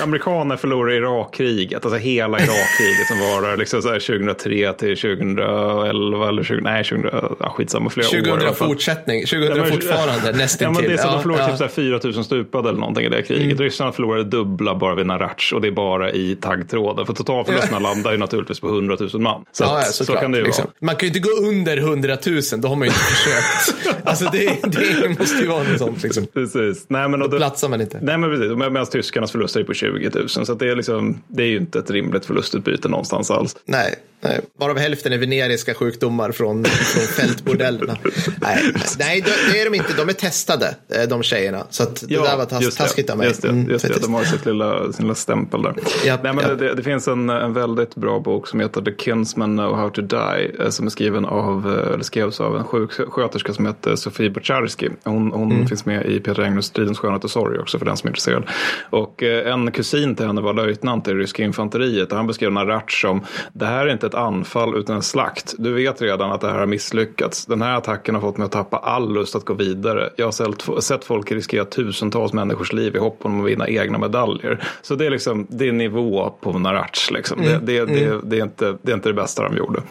amerikaner 0.02 0.56
förlorar 0.56 0.92
Irakkriget, 0.92 1.84
alltså 1.84 1.98
hela 1.98 2.38
Irakkriget 2.38 3.06
som 3.08 3.18
varar 3.20 3.56
liksom 3.56 3.82
så 3.82 3.88
här 3.88 4.00
2003 4.00 4.72
till 4.72 4.96
2011 4.96 6.28
eller 6.28 6.42
20, 6.42 6.60
nej, 6.60 6.84
2000, 6.84 7.10
ja, 7.40 7.50
skitsamma, 7.56 7.90
flera 7.90 8.08
år. 8.08 8.14
i 8.14 8.20
2000 8.22 8.46
alla 8.46 8.54
fall. 8.54 8.68
fortsättning. 8.68 9.20
2000 9.26 9.56
Ja, 9.56 9.62
men- 9.62 9.72
fortfarande, 9.72 10.26
Ja, 10.30 10.32
nästan 10.32 10.72
men 10.72 10.82
det 10.82 10.86
är 10.86 10.90
till. 10.90 10.98
så, 10.98 11.06
de 11.06 11.14
Ja, 11.14 11.20
förlorade 11.22 11.44
ja. 11.44 11.48
typ 11.48 11.58
så 11.58 11.64
här 11.64 11.70
4 11.70 12.00
000 12.04 12.24
stupade 12.24 12.68
eller 12.68 12.78
någonting 12.80 13.04
i 13.04 13.08
det 13.08 13.22
kriget. 13.22 13.44
Mm. 13.44 13.58
Ryssland 13.58 13.94
förlorade 13.94 14.24
dubbla 14.24 14.74
bara 14.74 14.94
vid 14.94 15.06
Narach 15.06 15.52
och 15.52 15.60
det 15.60 15.68
är 15.68 15.72
bara 15.72 16.10
i 16.10 16.36
taggtråden. 16.40 17.06
För 17.06 17.12
totalförlusterna 17.14 17.78
landar 17.78 18.12
ju 18.12 18.18
naturligtvis 18.18 18.60
på 18.60 18.68
100 18.68 18.96
000 19.00 19.22
man. 19.22 19.44
Så, 19.52 19.64
Ja, 19.64 19.78
att, 19.78 19.84
ja, 19.86 19.92
så 19.92 20.04
såklart, 20.04 20.22
kan 20.22 20.32
det 20.32 20.38
ju 20.38 20.44
liksom. 20.44 20.64
vara. 20.64 20.72
Man 20.80 20.96
kan 20.96 21.00
ju 21.00 21.06
inte 21.06 21.18
gå 21.28 21.48
under 21.48 21.76
100 21.76 22.16
000, 22.26 22.59
då 22.60 22.68
har 22.68 22.76
man 22.76 22.88
ju 22.88 22.94
inte 22.94 23.04
försökt. 23.04 23.96
alltså 24.08 24.24
det, 24.32 24.58
det 24.62 25.18
måste 25.18 25.36
ju 25.42 25.46
vara 25.46 25.62
något 25.62 25.78
sånt. 25.78 26.02
Liksom. 26.02 26.26
Precis. 26.26 26.84
Nej, 26.88 27.08
men, 27.08 27.20
Då 27.20 27.26
då, 27.26 27.36
platsar 27.36 27.68
man 27.68 27.80
inte. 27.80 27.98
Nej 28.02 28.18
men 28.18 28.30
precis, 28.30 28.56
Med- 28.56 28.72
medan 28.72 28.86
tyskarnas 28.86 29.32
förluster 29.32 29.60
är 29.60 29.64
på 29.64 29.74
20 29.74 30.10
000. 30.14 30.28
Så 30.28 30.54
det, 30.54 30.70
är 30.70 30.76
liksom, 30.76 31.22
det 31.28 31.42
är 31.42 31.46
ju 31.46 31.56
inte 31.56 31.78
ett 31.78 31.90
rimligt 31.90 32.24
förlustutbyte 32.24 32.88
någonstans 32.88 33.30
alls. 33.30 33.56
Nej, 33.64 33.94
nej, 34.20 34.40
varav 34.58 34.78
hälften 34.78 35.12
är 35.12 35.18
veneriska 35.18 35.74
sjukdomar 35.74 36.32
från, 36.32 36.64
från 36.64 37.02
fältbordellerna. 37.16 37.96
nej, 38.40 38.72
nej 38.98 39.20
det, 39.20 39.52
det 39.52 39.60
är 39.60 39.70
de 39.70 39.76
inte. 39.76 39.92
De 39.96 40.08
är 40.08 40.12
testade, 40.12 40.74
eh, 40.94 41.08
de 41.08 41.22
tjejerna. 41.22 41.66
Så 41.70 41.84
det 41.84 42.06
där 42.16 42.36
var 42.36 42.44
tas, 42.44 42.62
just 42.62 42.78
det, 42.78 42.84
taskigt 42.84 43.10
av 43.10 43.18
mig. 43.18 43.26
Just 43.26 43.42
det, 43.42 43.48
Mm, 43.48 43.70
just 43.70 43.88
det. 43.88 44.02
de 44.02 44.14
har 44.14 44.24
sitt 44.24 44.46
lilla, 44.46 44.92
sin 44.92 45.04
lilla 45.04 45.14
stämpel 45.14 45.62
där. 45.62 45.74
Ja, 46.04 46.18
Nej, 46.22 46.32
men 46.34 46.44
ja. 46.48 46.54
det, 46.54 46.74
det 46.74 46.82
finns 46.82 47.08
en, 47.08 47.30
en 47.30 47.52
väldigt 47.52 47.94
bra 47.94 48.18
bok 48.20 48.48
som 48.48 48.60
heter 48.60 48.82
The 48.82 48.92
Kinsmen 48.98 49.56
Know 49.56 49.76
How 49.76 49.90
To 49.90 50.02
Die. 50.02 50.50
eh, 50.60 50.68
Som 50.70 50.86
är 50.86 50.90
skriven 50.90 51.24
av, 51.24 51.78
eh, 51.86 51.92
eller 51.94 52.04
skrevs 52.04 52.40
av 52.40 52.56
en 52.56 52.64
sjuksköterska 52.64 53.52
som 53.52 53.66
heter 53.66 53.96
Sofie 53.96 54.30
Bocharski. 54.30 54.88
Hon, 55.04 55.32
hon 55.32 55.50
Mm. 55.52 55.66
finns 55.66 55.84
med 55.86 56.06
i 56.06 56.20
Peter 56.20 56.42
Englunds 56.42 56.66
Stridens 56.68 56.98
skönhet 56.98 57.24
och 57.24 57.30
sorg 57.30 57.58
också 57.58 57.78
för 57.78 57.86
den 57.86 57.96
som 57.96 58.06
är 58.06 58.10
intresserad. 58.10 58.44
Och 58.90 59.22
en 59.22 59.70
kusin 59.72 60.16
till 60.16 60.26
henne 60.26 60.40
var 60.40 60.54
löjtnant 60.54 61.08
i 61.08 61.10
ryska 61.14 61.42
infanteriet. 61.42 62.10
Och 62.10 62.16
han 62.16 62.26
beskrev 62.26 62.52
Narach 62.52 63.00
som, 63.02 63.24
det 63.52 63.66
här 63.66 63.86
är 63.86 63.92
inte 63.92 64.09
ett 64.10 64.14
anfall 64.14 64.76
utan 64.76 64.96
en 64.96 65.02
slakt. 65.02 65.54
Du 65.58 65.72
vet 65.72 66.02
redan 66.02 66.32
att 66.32 66.40
det 66.40 66.50
här 66.50 66.58
har 66.58 66.66
misslyckats. 66.66 67.46
Den 67.46 67.62
här 67.62 67.76
attacken 67.76 68.14
har 68.14 68.22
fått 68.22 68.36
mig 68.36 68.44
att 68.44 68.52
tappa 68.52 68.76
all 68.76 69.12
lust 69.12 69.36
att 69.36 69.44
gå 69.44 69.54
vidare. 69.54 70.10
Jag 70.16 70.26
har 70.26 70.80
sett, 70.80 71.04
folk 71.04 71.32
riskera 71.32 71.64
tusentals 71.64 72.32
människors 72.32 72.72
liv 72.72 72.96
i 72.96 72.98
hopp 72.98 73.18
om 73.22 73.40
att 73.40 73.46
vinna 73.46 73.68
egna 73.68 73.98
medaljer. 73.98 74.64
Så 74.82 74.94
det 74.94 75.06
är 75.06 75.10
liksom, 75.10 75.46
det 75.50 75.68
är 75.68 75.72
nivå 75.72 76.34
på 76.40 76.58
Narach 76.58 77.10
liksom. 77.10 77.42
Det, 77.42 77.58
det, 77.58 77.84
det, 77.84 78.20
det, 78.22 78.38
är 78.38 78.42
inte, 78.42 78.76
det 78.82 78.92
är 78.92 78.94
inte 78.94 79.08
det 79.08 79.14
bästa 79.14 79.42
de 79.42 79.56
gjorde. 79.56 79.82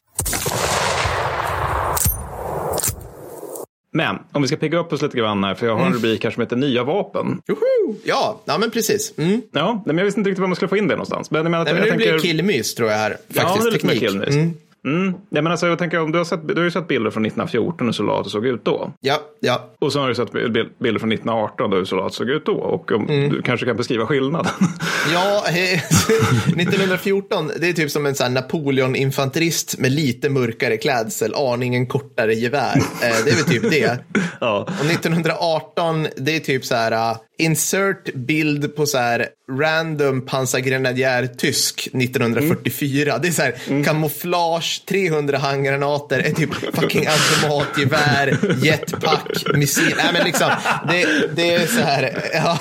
Men 3.91 4.15
om 4.31 4.41
vi 4.41 4.47
ska 4.47 4.57
pigga 4.57 4.77
upp 4.79 4.93
oss 4.93 5.01
lite 5.01 5.17
grann 5.17 5.43
här, 5.43 5.55
för 5.55 5.65
jag 5.67 5.75
har 5.75 5.85
en 5.85 5.93
rubrik 5.93 6.23
här 6.23 6.31
som 6.31 6.41
heter 6.41 6.55
Nya 6.55 6.83
vapen. 6.83 7.41
Joho! 7.47 7.95
Ja, 8.03 8.41
ja, 8.45 8.57
men 8.57 8.71
precis. 8.71 9.13
Mm. 9.17 9.41
Ja, 9.51 9.83
men 9.85 9.97
jag 9.97 10.05
visste 10.05 10.19
inte 10.19 10.29
riktigt 10.29 10.39
var 10.41 10.47
man 10.47 10.55
skulle 10.55 10.69
få 10.69 10.77
in 10.77 10.87
det 10.87 10.95
någonstans. 10.95 11.31
Men 11.31 11.43
jag 11.43 11.51
menar, 11.51 11.65
Nej, 11.65 11.73
men 11.73 11.83
jag 11.83 11.91
nu 11.91 11.97
blir 11.97 12.05
det 12.05 12.11
tänker... 12.11 12.27
killmys 12.27 12.75
tror 12.75 12.89
jag 12.91 12.97
här. 12.97 13.17
Ja, 13.27 13.41
Faktiskt, 13.41 13.63
det 13.63 13.69
är 13.69 13.71
lite 13.73 13.85
mer 13.85 13.93
teknik. 13.93 14.09
killmys. 14.09 14.35
Mm. 14.35 14.53
Mm. 14.95 15.13
Nej, 15.29 15.43
men 15.43 15.47
alltså, 15.51 15.67
jag 15.67 15.79
tänker, 15.79 15.99
om 16.01 16.11
du, 16.11 16.17
har 16.17 16.25
sett, 16.25 16.47
du 16.47 16.55
har 16.55 16.63
ju 16.63 16.71
sett 16.71 16.87
bilder 16.87 17.11
från 17.11 17.25
1914 17.25 17.87
hur 17.87 17.91
soldater 17.93 18.29
såg 18.29 18.45
ut 18.45 18.65
då. 18.65 18.93
Ja, 19.01 19.17
ja. 19.39 19.69
Och 19.81 19.93
så 19.93 19.99
har 19.99 20.07
du 20.09 20.15
sett 20.15 20.31
bil- 20.31 20.69
bilder 20.79 20.99
från 20.99 21.11
1918 21.11 21.69
då 21.69 21.77
hur 21.77 21.85
soldater 21.85 22.15
såg 22.15 22.29
ut 22.29 22.45
då. 22.45 22.53
Och 22.53 22.91
om, 22.91 23.07
Mm. 23.09 23.29
du 23.29 23.41
kanske 23.41 23.65
kan 23.65 23.77
beskriva 23.77 24.05
skillnaden. 24.05 24.51
Ja, 25.13 25.43
eh, 25.47 25.79
1914, 26.57 27.51
det 27.59 27.69
är 27.69 27.73
typ 27.73 27.91
som 27.91 28.05
en 28.05 28.15
sån 28.15 28.33
Napoleon-infanterist 28.37 29.79
med 29.79 29.91
lite 29.91 30.29
mörkare 30.29 30.77
klädsel, 30.77 31.33
aningen 31.35 31.87
kortare 31.87 32.33
gevär. 32.33 32.75
Eh, 32.77 33.23
Det 33.25 33.31
är 33.31 33.35
väl 33.35 33.43
typ 33.45 33.69
det. 33.71 33.99
ja. 34.41 34.61
Och 34.79 34.85
1918, 34.85 36.07
det 36.17 36.35
är 36.35 36.39
typ 36.39 36.65
så 36.65 36.75
här, 36.75 37.11
uh, 37.11 37.17
insert 37.37 38.13
bild 38.13 38.75
på 38.75 38.85
så 38.85 38.97
här 38.97 39.27
random 39.49 40.21
pansargrenadjär 40.21 41.27
tysk 41.37 41.87
1944. 41.93 43.17
Det 43.17 43.27
är 43.27 43.31
så 43.31 43.41
här, 43.41 43.83
kamouflage, 43.83 44.83
300 44.85 45.37
handgranater, 45.37 46.19
ett 46.19 46.35
typ 46.35 46.53
fucking 46.73 47.07
automatgevär, 47.07 48.37
jetpack, 48.63 49.43
missil. 49.53 49.93
Nej 49.97 50.13
men 50.13 50.23
liksom, 50.25 50.49
det, 50.89 51.35
det 51.35 51.53
är 51.53 51.67
så 51.67 51.81
här, 51.81 52.29
ja. 52.33 52.59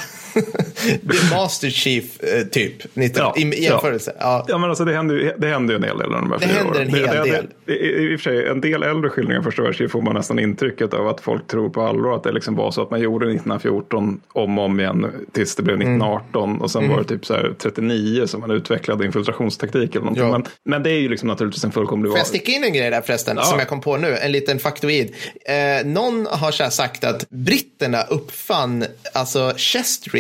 Det 1.03 1.17
är 1.17 1.35
Master 1.37 1.71
Chief 1.71 2.21
eh, 2.23 2.43
typ, 2.47 2.95
19, 2.95 3.23
Ja, 3.23 3.35
i 3.37 3.65
jämförelse. 3.65 4.13
Ja. 4.21 4.45
Ja, 4.49 4.59
men 4.59 4.69
alltså 4.71 4.85
det 4.85 4.93
händer 4.95 5.15
ju 5.15 5.33
det 5.39 5.47
händer 5.49 5.75
ju 5.75 5.77
en 5.77 5.85
hel 5.85 5.99
del 5.99 6.07
under 6.07 6.19
de 6.21 6.31
här 6.33 6.39
Det 6.39 6.47
fyra 6.47 6.57
händer 6.59 6.75
åren. 6.75 6.89
en 6.89 6.95
hel 6.95 7.07
det, 7.27 7.33
del. 7.33 7.47
Det, 7.65 7.73
i, 7.73 8.13
I 8.13 8.17
och 8.17 8.21
för 8.21 8.31
sig, 8.31 8.49
en 8.49 8.61
del 8.61 8.83
äldre 8.83 9.11
skildringar 9.11 9.43
första 9.43 9.63
världskriget 9.63 9.93
får 9.93 10.03
man 10.03 10.15
nästan 10.15 10.39
intrycket 10.39 10.95
av 10.95 11.09
att 11.09 11.21
folk 11.21 11.47
tror 11.47 11.69
på 11.69 11.83
allvar 11.83 12.17
att 12.17 12.23
det 12.23 12.33
liksom 12.33 12.55
var 12.57 12.71
så 12.71 12.83
att 12.83 12.91
man 12.91 13.01
gjorde 13.01 13.27
1914 13.27 14.21
om 14.33 14.59
och 14.59 14.65
om 14.65 14.81
igen 14.81 15.07
tills 15.33 15.57
det 15.57 15.63
blev 15.63 15.75
Mm. 15.79 15.89
1918 16.03 16.61
och 16.61 16.71
sen 16.71 16.89
var 16.89 16.99
det 16.99 17.05
typ 17.05 17.27
så 17.27 17.35
här 17.35 17.55
39 17.59 18.27
som 18.27 18.41
man 18.41 18.51
utvecklade 18.51 19.05
infiltrationstaktik 19.07 19.91
eller 19.91 20.01
någonting. 20.05 20.25
Ja. 20.25 20.31
Men, 20.33 20.45
men 20.65 20.83
det 20.83 20.91
är 20.91 20.99
ju 21.01 21.09
liksom 21.09 21.29
naturligtvis 21.29 21.65
en 21.65 21.73
fullkomlig 21.73 22.11
Får 22.11 22.19
jag 22.19 22.27
sticka 22.27 22.53
in 22.53 22.65
en 22.65 22.73
grej 22.73 22.91
där 22.91 23.01
förresten, 23.01 23.37
Ja. 23.37 23.43
som 23.45 23.59
jag 23.59 23.69
kom 23.69 23.81
på 23.81 23.97
nu, 23.97 24.17
en 24.17 24.33
liten 24.33 24.59
faktoid. 24.59 25.15
Eh, 25.47 25.87
någon 25.87 26.27
har 26.31 26.51
så 26.51 26.71
sagt 26.71 27.05
att 27.05 27.31
britterna 27.31 28.03
uppfann 28.03 28.85
alltså 29.13 29.53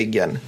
chestriggen. 0.08 0.38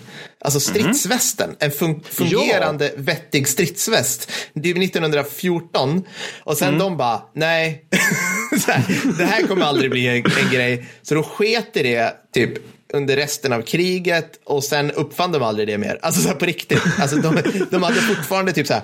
Alltså 0.44 0.60
stridsvästen, 0.60 1.56
en 1.58 1.70
fun- 1.70 2.04
fungerande 2.04 2.92
vettig 2.96 3.48
stridsväst. 3.48 4.30
Det 4.54 4.70
är 4.70 4.82
1914 4.82 6.02
och 6.44 6.56
sen 6.56 6.78
de 6.78 6.96
bara, 6.96 7.22
nej, 7.34 7.84
här, 8.66 9.16
det 9.18 9.24
här 9.24 9.46
kommer 9.46 9.64
aldrig 9.64 9.90
bli 9.90 10.06
en, 10.06 10.16
en 10.16 10.52
grej. 10.52 10.86
Så 11.02 11.14
då 11.14 11.22
sket 11.22 11.76
i 11.76 11.82
det 11.82 12.14
typ 12.34 12.52
under 12.92 13.16
resten 13.16 13.52
av 13.52 13.62
kriget 13.62 14.40
och 14.44 14.64
sen 14.64 14.90
uppfann 14.90 15.32
de 15.32 15.42
aldrig 15.42 15.68
det 15.68 15.78
mer. 15.78 15.98
Alltså 16.02 16.20
så 16.20 16.28
här 16.28 16.34
på 16.36 16.44
riktigt. 16.44 16.82
Alltså 17.00 17.16
de, 17.16 17.36
de 17.70 17.82
hade 17.82 17.94
fortfarande 18.00 18.52
typ 18.52 18.66
så 18.66 18.72
här 18.72 18.82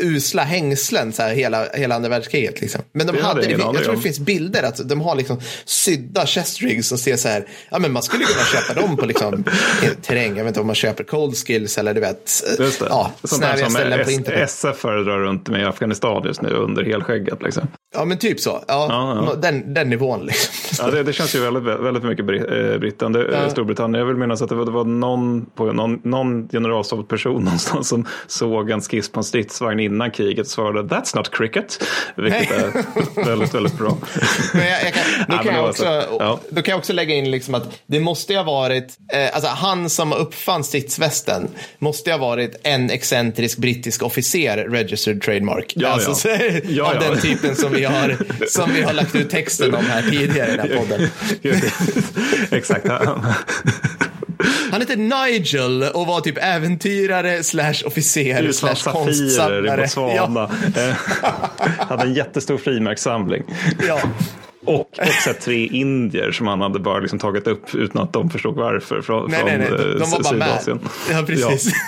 usla 0.00 0.42
hängslen 0.42 1.12
så 1.12 1.22
här 1.22 1.34
hela, 1.34 1.66
hela 1.74 1.94
andra 1.94 2.08
världskriget. 2.08 2.60
Liksom. 2.60 2.80
Men 2.92 3.06
de 3.06 3.12
Det 3.16 3.22
hade 3.22 3.40
det, 3.40 3.50
jag 3.50 3.60
tror 3.60 3.72
det 3.82 3.88
om. 3.88 4.02
finns 4.02 4.18
bilder 4.18 4.62
att 4.62 4.88
de 4.88 5.00
har 5.00 5.14
liksom 5.16 5.40
sydda 5.64 6.26
chest 6.26 6.60
rigs 6.62 6.92
och 6.92 6.98
ser 7.00 7.16
så 7.16 7.28
här, 7.28 7.46
ja 7.70 7.78
men 7.78 7.92
man 7.92 8.02
skulle 8.02 8.24
kunna 8.24 8.44
köpa 8.44 8.80
dem 8.80 8.96
på 8.96 9.06
liksom 9.06 9.44
terräng. 10.02 10.36
Jag 10.36 10.44
vet 10.44 10.46
inte 10.46 10.60
om 10.60 10.66
man 10.66 10.76
köper 10.76 11.04
cold 11.04 11.36
skills 11.36 11.78
eller 11.78 11.94
du 11.94 12.00
vet, 12.00 12.42
Just 12.58 12.80
det. 12.80 12.86
ja, 12.88 13.12
som 13.24 13.38
ställen 13.70 14.04
på 14.04 14.10
internet. 14.10 14.50
SF 14.50 14.76
föredrar 14.76 15.18
runt 15.18 15.48
med 15.48 15.60
i 15.60 15.64
Afghanistan 15.64 16.22
just 16.26 16.42
nu 16.42 16.48
under 16.50 16.84
helskägget. 16.84 17.42
Liksom. 17.42 17.68
Ja 17.96 18.04
men 18.04 18.18
typ 18.18 18.40
så, 18.40 18.50
ja, 18.68 18.86
Ja, 18.88 19.26
ja. 19.28 19.34
Den, 19.34 19.74
den 19.74 19.90
nivån 19.90 20.26
liksom. 20.26 20.54
Ja, 20.78 20.90
det, 20.90 21.02
det 21.02 21.12
känns 21.12 21.34
ju 21.34 21.40
väldigt, 21.40 21.62
väldigt 21.64 22.02
mycket 22.04 22.24
Bri- 22.24 22.72
eh, 22.72 22.78
Britten, 22.78 23.12
det, 23.12 23.43
Ja. 23.44 23.50
Storbritannien. 23.50 23.98
Jag 24.00 24.06
vill 24.06 24.16
minnas 24.16 24.42
att 24.42 24.48
det 24.48 24.54
var, 24.54 24.64
det 24.64 24.70
var 24.70 24.84
någon, 24.84 25.46
på, 25.46 25.72
någon, 25.72 26.00
någon 26.04 26.48
generalstabsperson 26.48 27.34
någonstans 27.44 27.88
som 27.88 28.06
såg 28.26 28.70
en 28.70 28.80
skiss 28.80 29.08
på 29.08 29.20
en 29.20 29.24
stridsvagn 29.24 29.80
innan 29.80 30.10
kriget 30.10 30.46
och 30.46 30.52
svarade 30.52 30.94
That's 30.94 31.16
not 31.16 31.30
cricket. 31.36 31.84
Vilket 32.16 32.50
är 32.50 32.84
väldigt, 33.24 33.54
väldigt 33.54 33.78
bra. 33.78 33.98
Men 34.54 34.66
jag, 34.66 34.84
jag 34.84 34.94
kan, 34.94 35.04
då, 35.28 35.36
kan 35.36 35.54
jag 35.54 35.68
också, 35.68 35.84
var 35.84 36.02
så. 36.02 36.16
Ja. 36.20 36.40
då 36.50 36.62
kan 36.62 36.72
jag 36.72 36.78
också 36.78 36.92
lägga 36.92 37.14
in 37.14 37.30
liksom 37.30 37.54
att 37.54 37.80
det 37.86 38.00
måste 38.00 38.36
ha 38.36 38.42
varit, 38.42 38.96
eh, 39.12 39.34
alltså 39.34 39.48
han 39.50 39.90
som 39.90 40.12
uppfann 40.12 40.64
stridsvästen 40.64 41.48
måste 41.78 42.10
ha 42.10 42.18
varit 42.18 42.60
en 42.62 42.90
excentrisk 42.90 43.58
brittisk 43.58 44.02
officer, 44.02 44.56
registered 44.56 45.22
trademark. 45.22 45.72
Ja, 45.76 45.88
alltså, 45.88 46.28
ja. 46.28 46.38
Så, 46.38 46.60
Ja, 46.68 46.94
av 46.94 47.00
den 47.00 47.20
typen 47.20 47.56
som 47.56 47.72
vi, 47.72 47.84
har, 47.84 48.16
som 48.48 48.70
vi 48.74 48.82
har 48.82 48.92
lagt 48.92 49.14
ut 49.14 49.30
texten 49.30 49.74
om 49.74 49.84
här 49.84 50.02
tidigare 50.02 50.52
i 50.52 50.56
den 50.56 50.70
här 50.70 50.76
podden. 50.76 51.08
Exakt. 52.50 52.88
Han- 52.88 53.33
Han 54.70 54.80
heter 54.80 54.96
Nigel 54.96 55.82
och 55.82 56.06
var 56.06 56.20
typ 56.20 56.38
äventyrare 56.40 57.42
slash 57.42 57.74
officer 57.86 58.52
slash 58.52 58.74
safirer 58.74 59.02
i 59.02 59.06
konstsamlare. 59.06 59.80
Botswana. 59.80 60.50
Eh, 60.76 60.96
Hade 61.88 62.02
en 62.02 62.14
jättestor 62.14 62.58
frimärkssamling. 62.58 63.42
Ja, 63.88 64.00
Och, 64.64 64.80
och 64.80 64.88
så 65.24 65.30
här 65.30 65.36
tre 65.40 65.66
indier 65.66 66.32
som 66.32 66.46
han 66.46 66.60
hade 66.60 66.78
bara 66.78 66.98
liksom 66.98 67.18
tagit 67.18 67.46
upp 67.46 67.74
utan 67.74 68.02
att 68.02 68.12
de 68.12 68.30
förstod 68.30 68.56
varför. 68.56 69.02
Från, 69.02 69.30
nej, 69.30 69.42
nej, 69.44 69.58
nej, 69.58 69.68
de, 69.70 69.74
eh, 69.74 69.98
de 69.98 70.10
var 70.10 70.22
bara 70.22 70.36
med. 70.36 70.78
Ja, 71.10 71.22
precis. 71.26 71.66
Ja, 71.66 71.72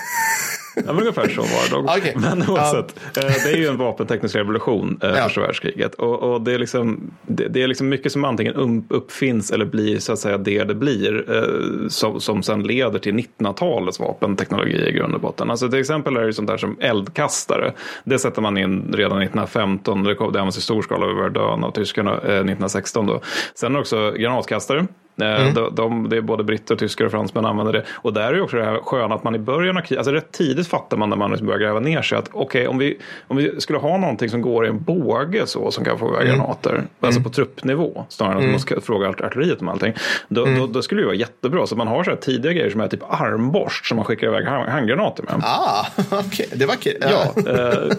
men 0.84 0.98
ungefär 0.98 1.28
så 1.28 1.40
var 1.40 1.82
det. 1.82 1.98
Okej. 1.98 2.16
Men 2.20 2.50
oavsett, 2.50 2.96
eh, 3.16 3.22
det 3.44 3.52
är 3.52 3.56
ju 3.56 3.66
en 3.66 3.76
vapenteknisk 3.76 4.34
revolution, 4.36 5.00
eh, 5.02 5.08
Ja. 5.08 5.24
första 5.24 5.40
världskriget. 5.40 5.94
Och, 5.94 6.22
och 6.22 6.40
det, 6.40 6.52
är 6.52 6.58
liksom, 6.58 7.10
det, 7.22 7.48
det 7.48 7.62
är 7.62 7.68
liksom 7.68 7.88
mycket 7.88 8.12
som 8.12 8.24
antingen 8.24 8.54
um, 8.54 8.84
uppfinns 8.90 9.50
eller 9.50 9.64
blir 9.64 9.98
så 9.98 10.12
att 10.12 10.18
säga 10.18 10.38
det 10.38 10.64
det 10.64 10.74
blir. 10.74 11.30
Eh, 11.36 11.88
som, 11.88 12.20
som 12.20 12.42
sen 12.42 12.62
leder 12.62 12.98
till 12.98 13.14
1900-talets 13.14 14.00
vapenteknologi 14.00 14.88
i 14.88 14.92
grund 14.92 15.14
och 15.14 15.20
botten. 15.20 15.50
Alltså 15.50 15.68
till 15.68 15.80
exempel 15.80 16.16
är 16.16 16.26
det 16.26 16.32
sånt 16.32 16.48
där 16.48 16.56
som 16.56 16.76
eldkastare. 16.80 17.72
Det 18.04 18.18
sätter 18.18 18.42
man 18.42 18.56
in 18.58 18.92
redan 18.94 19.22
1915. 19.22 20.04
Det, 20.04 20.14
kom, 20.14 20.32
det 20.32 20.38
används 20.40 20.58
i 20.58 20.60
stor 20.60 20.82
skala 20.82 21.06
över 21.06 21.22
Verdun 21.22 21.64
av 21.64 21.70
tyskarna 21.70 22.10
eh, 22.12 22.18
1916. 22.18 23.06
Då. 23.06 23.20
Sen 23.54 23.76
också 23.76 24.10
granatkastare. 24.10 24.86
Eh, 25.20 25.52
De, 25.54 25.74
de, 25.74 26.08
det 26.08 26.16
är 26.16 26.20
både 26.20 26.44
britter, 26.44 26.74
och 26.74 26.78
tyskar 26.80 27.04
och 27.04 27.10
fransmän 27.10 27.44
använder 27.44 27.72
det. 27.72 27.82
Och 27.92 28.12
där 28.12 28.28
är 28.30 28.34
ju 28.34 28.40
också 28.40 28.56
det 28.56 28.64
här 28.64 28.78
sköna 28.84 29.14
att 29.14 29.24
man 29.24 29.34
i 29.34 29.38
början 29.38 29.76
av 29.76 29.80
kriget, 29.80 29.98
alltså 29.98 30.12
rätt 30.12 30.32
tidigt 30.32 30.66
fattar 30.68 30.96
man 30.96 31.10
när 31.10 31.16
man 31.16 31.30
liksom 31.30 31.46
börjar 31.46 31.60
gräva 31.60 31.80
ner 31.80 32.02
sig 32.02 32.18
att 32.18 32.28
okej, 32.32 32.68
om, 32.68 32.78
vi, 32.78 32.98
om 33.28 33.36
vi 33.36 33.60
skulle 33.60 33.78
ha 33.78 33.96
någonting 33.98 34.28
som 34.28 34.42
går 34.42 34.66
i 34.66 34.68
en 34.68 34.82
båge 34.82 35.46
så 35.46 35.70
som 35.70 35.84
kan 35.84 35.98
få 35.98 36.14
iväg 36.14 36.28
granater, 36.36 36.82
alltså 37.00 37.20
på 37.20 37.28
truppnivå, 37.30 38.04
snarare 38.08 38.32
än 38.32 38.38
att 38.38 38.44
man 38.44 38.52
måste 38.52 38.80
fråga 38.80 39.08
art- 39.08 39.20
artilleriet 39.20 39.60
om 39.60 39.68
allting, 39.68 39.94
då, 40.28 40.44
då, 40.44 40.66
då 40.66 40.82
skulle 40.82 41.00
det 41.00 41.06
vara 41.06 41.16
jättebra. 41.16 41.66
Så 41.66 41.76
man 41.76 41.88
har 41.88 42.04
så 42.04 42.10
här 42.10 42.16
tidiga 42.16 42.52
grejer 42.52 42.70
som 42.70 42.80
är 42.80 42.88
typ 42.88 43.02
armborst 43.08 43.86
som 43.86 43.96
man 43.96 44.04
skickar 44.04 44.26
iväg 44.26 44.46
hand- 44.46 44.68
handgranater 44.68 45.22
med. 45.22 45.34
Ah, 45.44 45.86
okej, 46.10 46.48
det 46.54 46.66
var 46.66 46.74
kul. 46.74 46.96
Ja, 47.00 47.50
eh, 47.52 47.92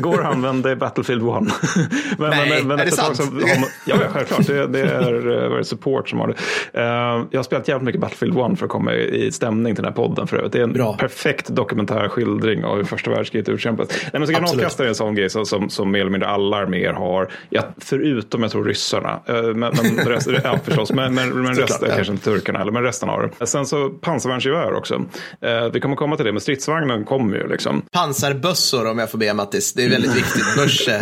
går 0.00 0.24
använde 0.24 0.76
Battlefield 0.76 1.22
1. 1.22 1.28
men, 2.18 2.30
Nej, 2.30 2.60
är 2.80 2.84
det 2.84 2.90
sant? 2.90 3.18
Har 3.18 3.60
man- 3.60 3.68
ja, 3.86 3.96
ja, 4.00 4.06
självklart. 4.12 4.46
Det, 4.46 4.66
det 4.66 4.80
är 4.80 5.56
eh, 5.56 5.62
support 5.62 6.08
som 6.08 6.20
har 6.20 6.26
det. 6.28 6.34
Eh, 6.72 6.82
jag 7.30 7.38
har 7.38 7.42
spelat 7.42 7.68
jävligt 7.68 7.84
mycket 7.86 8.00
Battlefield 8.00 8.52
1 8.52 8.58
för 8.58 8.66
att 8.66 8.72
komma 8.72 8.94
i 8.94 9.32
stämning 9.32 9.74
till 9.74 9.84
den 9.84 9.92
här 9.92 9.96
podden 9.96 10.26
för 10.26 10.36
övrigt. 10.36 10.52
Det 10.52 10.58
är 10.58 10.62
en 10.62 10.72
Bra. 10.72 10.96
perfekt 10.96 11.48
dokumentär 11.48 12.08
skildring 12.08 12.64
av 12.64 12.76
hur 12.76 12.84
första 12.84 13.10
världskriget 13.10 13.48
utkämpas. 13.48 13.88
Nej, 13.88 14.10
men 14.12 14.26
så 14.26 14.32
granatkastare 14.32 14.86
är 14.86 14.88
en 14.88 14.94
sån 14.94 15.14
grej 15.14 15.30
som, 15.30 15.46
som, 15.46 15.70
som 15.70 15.90
mer 15.90 16.00
eller 16.00 16.10
mindre 16.10 16.28
alla 16.28 16.56
arméer 16.56 16.92
har. 16.92 17.32
Ja, 17.50 17.62
förutom 17.78 18.42
jag 18.42 18.50
tror 18.52 18.64
ryssarna. 18.64 19.20
Eh, 19.26 19.42
men, 19.42 19.56
men 19.56 19.74
rest, 20.06 20.28
ja, 20.44 20.58
förstås. 20.64 20.92
Men, 20.92 21.14
men, 21.14 21.28
men 21.42 21.54
resten, 21.54 21.88
ja. 21.90 21.96
kanske 21.96 22.12
inte 22.12 22.24
turkarna 22.24 22.58
heller, 22.58 22.72
men 22.72 22.82
resten 22.82 23.08
har 23.08 23.30
det. 23.38 23.46
Sen 23.46 23.66
så 23.66 23.88
pansarvärnsgevär 23.88 24.74
också. 24.74 24.94
Eh, 25.40 25.64
vi 25.72 25.80
kommer 25.80 25.96
komma 25.96 26.16
till 26.16 26.24
det, 26.24 26.32
men 26.32 26.40
stridsvagnen 26.40 27.04
kommer 27.04 27.36
ju 27.36 27.48
liksom. 27.48 27.82
Pansarbössor 27.92 28.90
om 28.90 28.98
jag 28.98 29.10
får 29.10 29.18
be 29.18 29.34
Mattis. 29.34 29.72
Det 29.72 29.84
är 29.84 29.90
väldigt 29.90 30.16
viktigt. 30.16 30.56
Börse, 30.56 31.00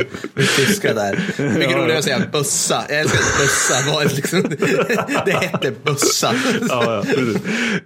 tyska 0.57 0.95
där. 0.95 1.19
Mycket 1.39 1.71
Ja, 1.71 1.79
roligare 1.79 1.99
att 1.99 2.05
säga 2.05 2.19
bössa. 2.33 2.85
Jag 2.89 3.01
älskar 3.01 3.19
bössa. 3.43 3.93
Var 3.93 4.05
liksom, 4.05 4.43
det 5.25 5.44
hette 5.47 5.73
bössa. 5.83 6.33
ja, 6.69 7.03
ja. 7.07 7.15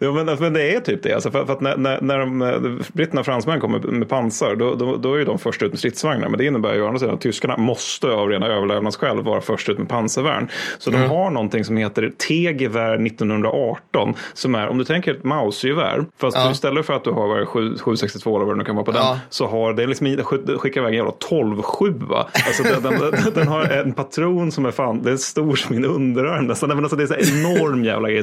Jo, 0.01 0.12
men, 0.12 0.37
men 0.41 0.53
det 0.53 0.75
är 0.75 0.81
typ 0.81 1.03
det. 1.03 1.12
Alltså 1.12 1.31
för, 1.31 1.45
för 1.45 1.53
att 1.53 1.61
när, 1.61 1.77
när, 1.77 2.01
när 2.01 2.19
de, 2.19 2.43
eh, 2.43 2.61
britterna 2.93 3.20
och 3.20 3.27
fransmän 3.27 3.61
kommer 3.61 3.78
med 3.78 4.09
pansar 4.09 4.55
då, 4.57 4.75
då, 4.75 4.97
då 4.97 5.15
är 5.15 5.25
de 5.25 5.39
först 5.39 5.62
ut 5.62 5.73
med 5.73 5.78
stridsvagnar. 5.78 6.28
Men 6.28 6.39
det 6.39 6.45
innebär 6.45 6.75
ju 6.75 6.83
å 6.83 6.87
andra 6.87 6.99
sidan 6.99 7.15
att 7.15 7.20
tyskarna 7.20 7.57
måste 7.57 8.07
av 8.07 8.28
rena 8.28 8.47
överlevnadsskäl 8.47 9.23
vara 9.23 9.41
först 9.41 9.69
ut 9.69 9.78
med 9.78 9.89
pansarvärn. 9.89 10.49
Så 10.78 10.91
de 10.91 10.97
har 10.99 11.31
någonting 11.31 11.65
som 11.65 11.77
heter 11.77 12.12
T-gevär 12.28 13.07
1918. 13.07 14.15
Som 14.35 14.55
är, 14.55 14.69
om 14.69 14.78
du 14.78 14.85
tänker 14.85 15.15
ett 15.15 15.25
Mauser-gevär. 15.25 16.05
Fast 16.20 16.37
Ja. 16.37 16.51
istället 16.51 16.87
för 16.87 16.93
att 16.95 17.05
du 17.05 17.11
har 17.11 17.28
vad 17.28 17.37
är 17.37 17.41
det, 17.41 17.47
7, 17.47 17.77
762 17.78 18.37
eller 18.37 18.47
vad 18.47 18.55
det 18.55 18.59
nu 18.59 18.65
kan 18.65 18.75
vara 18.77 18.85
på 18.85 18.93
den. 18.93 19.01
Ja. 19.03 19.19
Så 19.31 19.47
har 19.47 19.73
det 19.73 19.87
liksom, 19.87 20.07
sk- 20.07 20.59
skickar 20.59 20.81
iväg 20.81 20.91
en 20.93 20.97
jävla 20.97 21.12
12-7. 21.31 22.15
Alltså 22.47 22.62
den, 22.62 22.83
den, 22.83 23.01
den, 23.01 23.33
den 23.35 23.49
har 23.49 23.62
en 23.65 23.93
patron 23.93 24.53
som 24.53 24.67
är 24.67 24.70
fan, 24.70 25.03
det 25.03 25.11
är 25.11 25.17
stor 25.17 25.57
som 25.57 25.75
min 25.77 25.85
underarm 25.85 26.47
nästan. 26.47 26.70
Alltså 26.70 26.97
det 26.97 27.03
är 27.03 27.07
så 27.07 27.15
här 27.15 27.43
enorm 27.57 27.85
jävla 27.85 28.09
grej, 28.10 28.23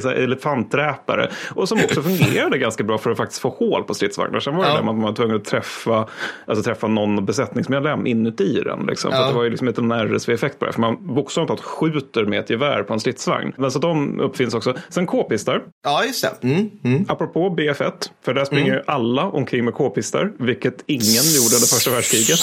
elefanträpare. 0.50 1.30
Och 1.54 1.68
som 1.68 1.78
också 1.84 2.02
fungerade 2.02 2.58
ganska 2.58 2.84
bra 2.84 2.98
för 2.98 3.10
att 3.10 3.16
faktiskt 3.16 3.40
få 3.40 3.48
hål 3.48 3.82
på 3.84 3.94
stridsvagnar. 3.94 4.40
Sen 4.40 4.56
var 4.56 4.64
det 4.64 4.70
Ja. 4.70 4.76
där 4.76 4.82
man 4.82 5.00
var 5.02 5.12
tvungen 5.12 5.36
att 5.36 5.44
träffa, 5.44 6.08
alltså 6.46 6.62
träffa 6.64 6.86
någon 6.88 7.24
besättningsmedlem 7.24 8.06
inuti 8.06 8.60
den. 8.64 8.86
Liksom. 8.86 9.10
För 9.10 9.18
Ja. 9.18 9.24
att 9.24 9.30
det 9.30 9.36
var 9.36 9.44
ju 9.44 9.50
liksom 9.50 9.68
inte 9.68 9.80
en 9.80 9.92
RSV-effekt 9.92 10.58
på 10.58 10.64
det. 10.66 10.72
För 10.72 10.80
man 10.80 11.14
bokstavligt 11.14 11.48
talat 11.48 11.64
skjuter 11.64 12.24
med 12.24 12.40
ett 12.40 12.50
gevär 12.50 12.82
på 12.82 12.92
en 12.92 13.00
stridsvagn. 13.00 13.52
Men 13.56 13.70
så 13.70 13.78
de 13.78 14.20
uppfinns 14.20 14.54
också. 14.54 14.74
Sen 14.88 15.06
k-pistar. 15.06 15.62
Ja, 15.84 16.04
just 16.04 16.22
det. 16.40 16.48
Mm, 16.48 16.70
mm. 16.84 17.04
Apropå 17.08 17.54
BF1, 17.58 17.92
för 18.24 18.34
där 18.34 18.44
springer 18.44 18.74
ju 18.74 18.82
alla 18.86 19.22
omkring 19.22 19.64
med 19.64 19.74
k-pistar, 19.74 20.32
vilket 20.38 20.82
ingen 20.86 21.02
gjorde 21.36 21.54
under 21.56 21.74
första 21.74 21.90
världskriget. 21.90 22.38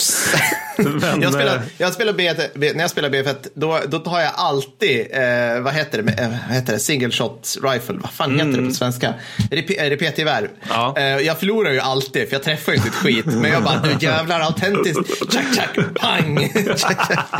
Men, 1.11 1.21
Jag 1.21 1.33
spelar, 1.33 1.55
eh, 1.55 1.61
jag 1.77 1.93
spelar 1.93 2.13
B, 2.13 2.31
B, 2.55 2.71
när 2.75 2.81
jag 2.81 2.89
spelar 2.89 3.09
BF1, 3.09 3.47
då, 3.53 3.79
då 3.87 3.99
tar 3.99 4.19
jag 4.19 4.31
alltid, 4.35 4.99
eh, 5.11 5.61
vad 5.61 5.73
heter 5.73 6.01
det, 6.01 6.11
eh, 6.23 6.29
vad 6.47 6.55
heter 6.55 6.72
det, 6.72 6.72
single 6.79 7.11
shot 7.11 7.55
rifle, 7.63 7.95
vad 8.01 8.11
fan 8.11 8.39
heter 8.39 8.61
det 8.61 8.67
på 8.67 8.73
svenska? 8.73 9.13
Rep- 9.51 9.79
eh, 9.85 9.89
Repetgevär. 9.89 10.39
Mm. 10.39 10.51
Ja. 10.69 10.93
Eh, 10.97 11.03
jag 11.05 11.39
förlorar 11.39 11.71
ju 11.71 11.79
alltid, 11.79 12.27
för 12.27 12.35
jag 12.35 12.43
träffar 12.43 12.71
ju 12.71 12.75
inte 12.77 12.89
ett 12.89 12.95
skit. 12.95 13.25
Men 13.25 13.51
jag 13.51 13.63
bara, 13.63 13.81
nu 13.81 13.89
jävlar 13.99 14.39
autentiskt, 14.39 15.33
tjack, 15.33 15.45
tjack, 15.55 15.79
pang. 15.95 16.49
Tjack, 16.75 16.77
tjack. 17.07 17.29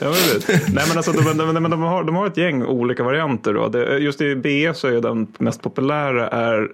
men 0.00 0.12
vet. 0.12 0.48
Nej, 0.48 0.84
men 0.88 0.96
alltså, 0.96 1.12
de, 1.12 1.24
de, 1.38 1.54
de, 1.54 1.70
de, 1.70 1.82
har, 1.82 2.04
de 2.04 2.16
har 2.16 2.26
ett 2.26 2.36
gäng 2.36 2.62
olika 2.62 3.02
varianter. 3.02 3.54
Då. 3.54 3.68
Det, 3.68 3.98
just 3.98 4.20
i 4.20 4.36
BE 4.36 4.74
så 4.74 4.88
är 4.88 5.00
den 5.00 5.26
mest 5.38 5.62
populära 5.62 6.28
är 6.28 6.68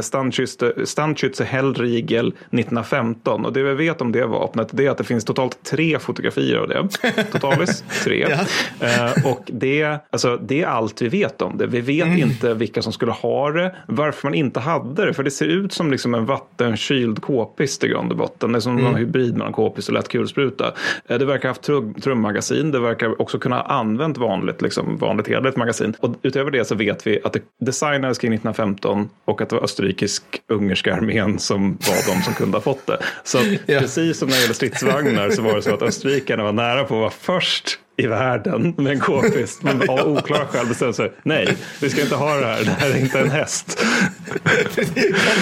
Standschütze- 0.00 0.84
Standschütze 0.84 1.44
Hellriegel 1.44 2.26
1915. 2.26 3.44
Och 3.44 3.52
det 3.52 3.62
vi 3.62 3.74
vet 3.74 4.00
om 4.00 4.12
det 4.12 4.26
vapnet 4.26 4.68
det 4.70 4.86
är 4.86 4.90
att 4.90 4.98
det 4.98 5.04
finns 5.04 5.24
totalt 5.24 5.58
tre 5.70 5.98
fotografier 5.98 6.56
av 6.56 6.68
det. 6.68 6.88
Totalis 7.32 7.84
tre. 8.04 8.26
Eh, 8.80 9.26
och 9.26 9.42
det, 9.46 9.98
alltså, 10.10 10.36
det 10.36 10.62
är 10.62 10.66
allt 10.66 11.02
vi 11.02 11.08
vet 11.08 11.25
om 11.42 11.58
det. 11.58 11.66
Vi 11.66 11.80
vet 11.80 12.18
inte 12.18 12.54
vilka 12.54 12.82
som 12.82 12.92
skulle 12.92 13.12
ha 13.12 13.50
det, 13.50 13.76
varför 13.88 14.26
man 14.28 14.34
inte 14.34 14.60
hade 14.60 15.06
det. 15.06 15.14
För 15.14 15.22
det 15.22 15.30
ser 15.30 15.46
ut 15.46 15.72
som 15.72 15.90
liksom 15.90 16.14
en 16.14 16.26
vattenkyld 16.26 17.22
k-pist 17.22 17.84
i 17.84 17.88
grund 17.88 18.10
och 18.12 18.18
botten. 18.18 18.52
Det 18.52 18.58
är 18.58 18.60
som 18.60 18.86
en 18.86 18.94
hybrid 18.94 19.36
mellan 19.36 19.52
k-pist 19.52 19.88
och 19.88 19.94
lätt 19.94 20.08
kulspruta. 20.08 20.72
Eh, 21.08 21.18
Det 21.18 21.24
verkar 21.24 21.48
ha 21.48 21.50
haft 21.50 21.62
trum- 21.62 21.94
trummagasin. 21.94 22.70
Det 22.70 22.80
verkar 22.80 23.20
också 23.22 23.38
kunna 23.38 23.56
ha 23.56 23.62
använt 23.62 24.18
vanligt, 24.18 24.62
liksom, 24.62 24.96
vanligt 24.96 25.28
hederligt 25.28 25.56
magasin. 25.56 25.94
Och 26.00 26.14
utöver 26.22 26.50
det 26.50 26.64
så 26.64 26.74
vet 26.74 27.06
vi 27.06 27.20
att 27.24 27.32
det 27.32 27.40
designades 27.60 28.18
kring 28.18 28.32
1915 28.34 29.08
och 29.24 29.40
att 29.40 29.48
det 29.48 29.56
var 29.56 29.62
österrikisk-ungerska 29.64 30.94
armén 30.94 31.38
som 31.38 31.70
var 31.70 32.14
de 32.16 32.22
som 32.22 32.34
kunde 32.34 32.56
ha 32.56 32.62
fått 32.62 32.86
det. 32.86 32.98
Så 33.24 33.38
Ja. 33.66 33.78
precis 33.80 34.18
som 34.18 34.28
när 34.28 34.34
det 34.36 34.40
gäller 34.42 34.54
stridsvagnar 34.54 35.30
så 35.30 35.42
var 35.42 35.54
det 35.56 35.62
så 35.62 35.74
att 35.74 35.82
österrikarna 35.82 36.42
var 36.42 36.52
nära 36.52 36.84
på 36.84 36.94
att 36.94 37.00
vara 37.00 37.10
först 37.10 37.78
i 37.98 38.06
världen 38.06 38.74
med 38.76 38.92
en 38.92 39.00
k-pist. 39.00 39.62
Men 39.62 39.90
av 39.90 40.08
oklara 40.08 40.46
skäl 40.46 40.66
bestämde 40.66 40.94
sig, 40.94 41.12
nej, 41.22 41.56
vi 41.80 41.90
ska 41.90 42.00
inte 42.02 42.16
ha 42.16 42.34
det 42.34 42.46
här, 42.46 42.64
det 42.64 42.70
här 42.78 42.90
är 42.90 42.96
inte 42.98 43.20
en 43.20 43.30
häst. 43.30 43.78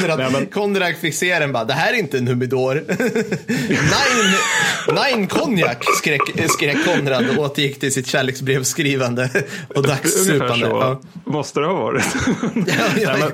Konrad, 0.01 0.19
Nej, 0.19 0.29
men- 0.33 0.47
Konrad 0.47 0.95
Fixeren 1.01 1.53
bara, 1.53 1.65
det 1.65 1.73
här 1.73 1.93
är 1.93 1.99
inte 1.99 2.19
en 2.19 2.29
humidor. 2.29 2.75
nine, 3.49 4.35
nine 5.17 5.27
konjak, 5.27 5.85
skrek, 5.99 6.21
skrek 6.49 6.77
Konrad 6.85 7.25
och 7.39 7.45
återgick 7.45 7.81
till 7.81 7.93
sitt 7.93 8.07
kärleksbrevskrivande 8.07 9.31
och 9.75 9.83
dagssupande. 9.83 10.67
Ja. 10.69 11.01
måste 11.25 11.61
det 11.61 11.67
ha 11.67 11.75
varit. 11.75 12.05
ja, 12.55 12.73
Nej, 12.97 13.07
men, 13.21 13.31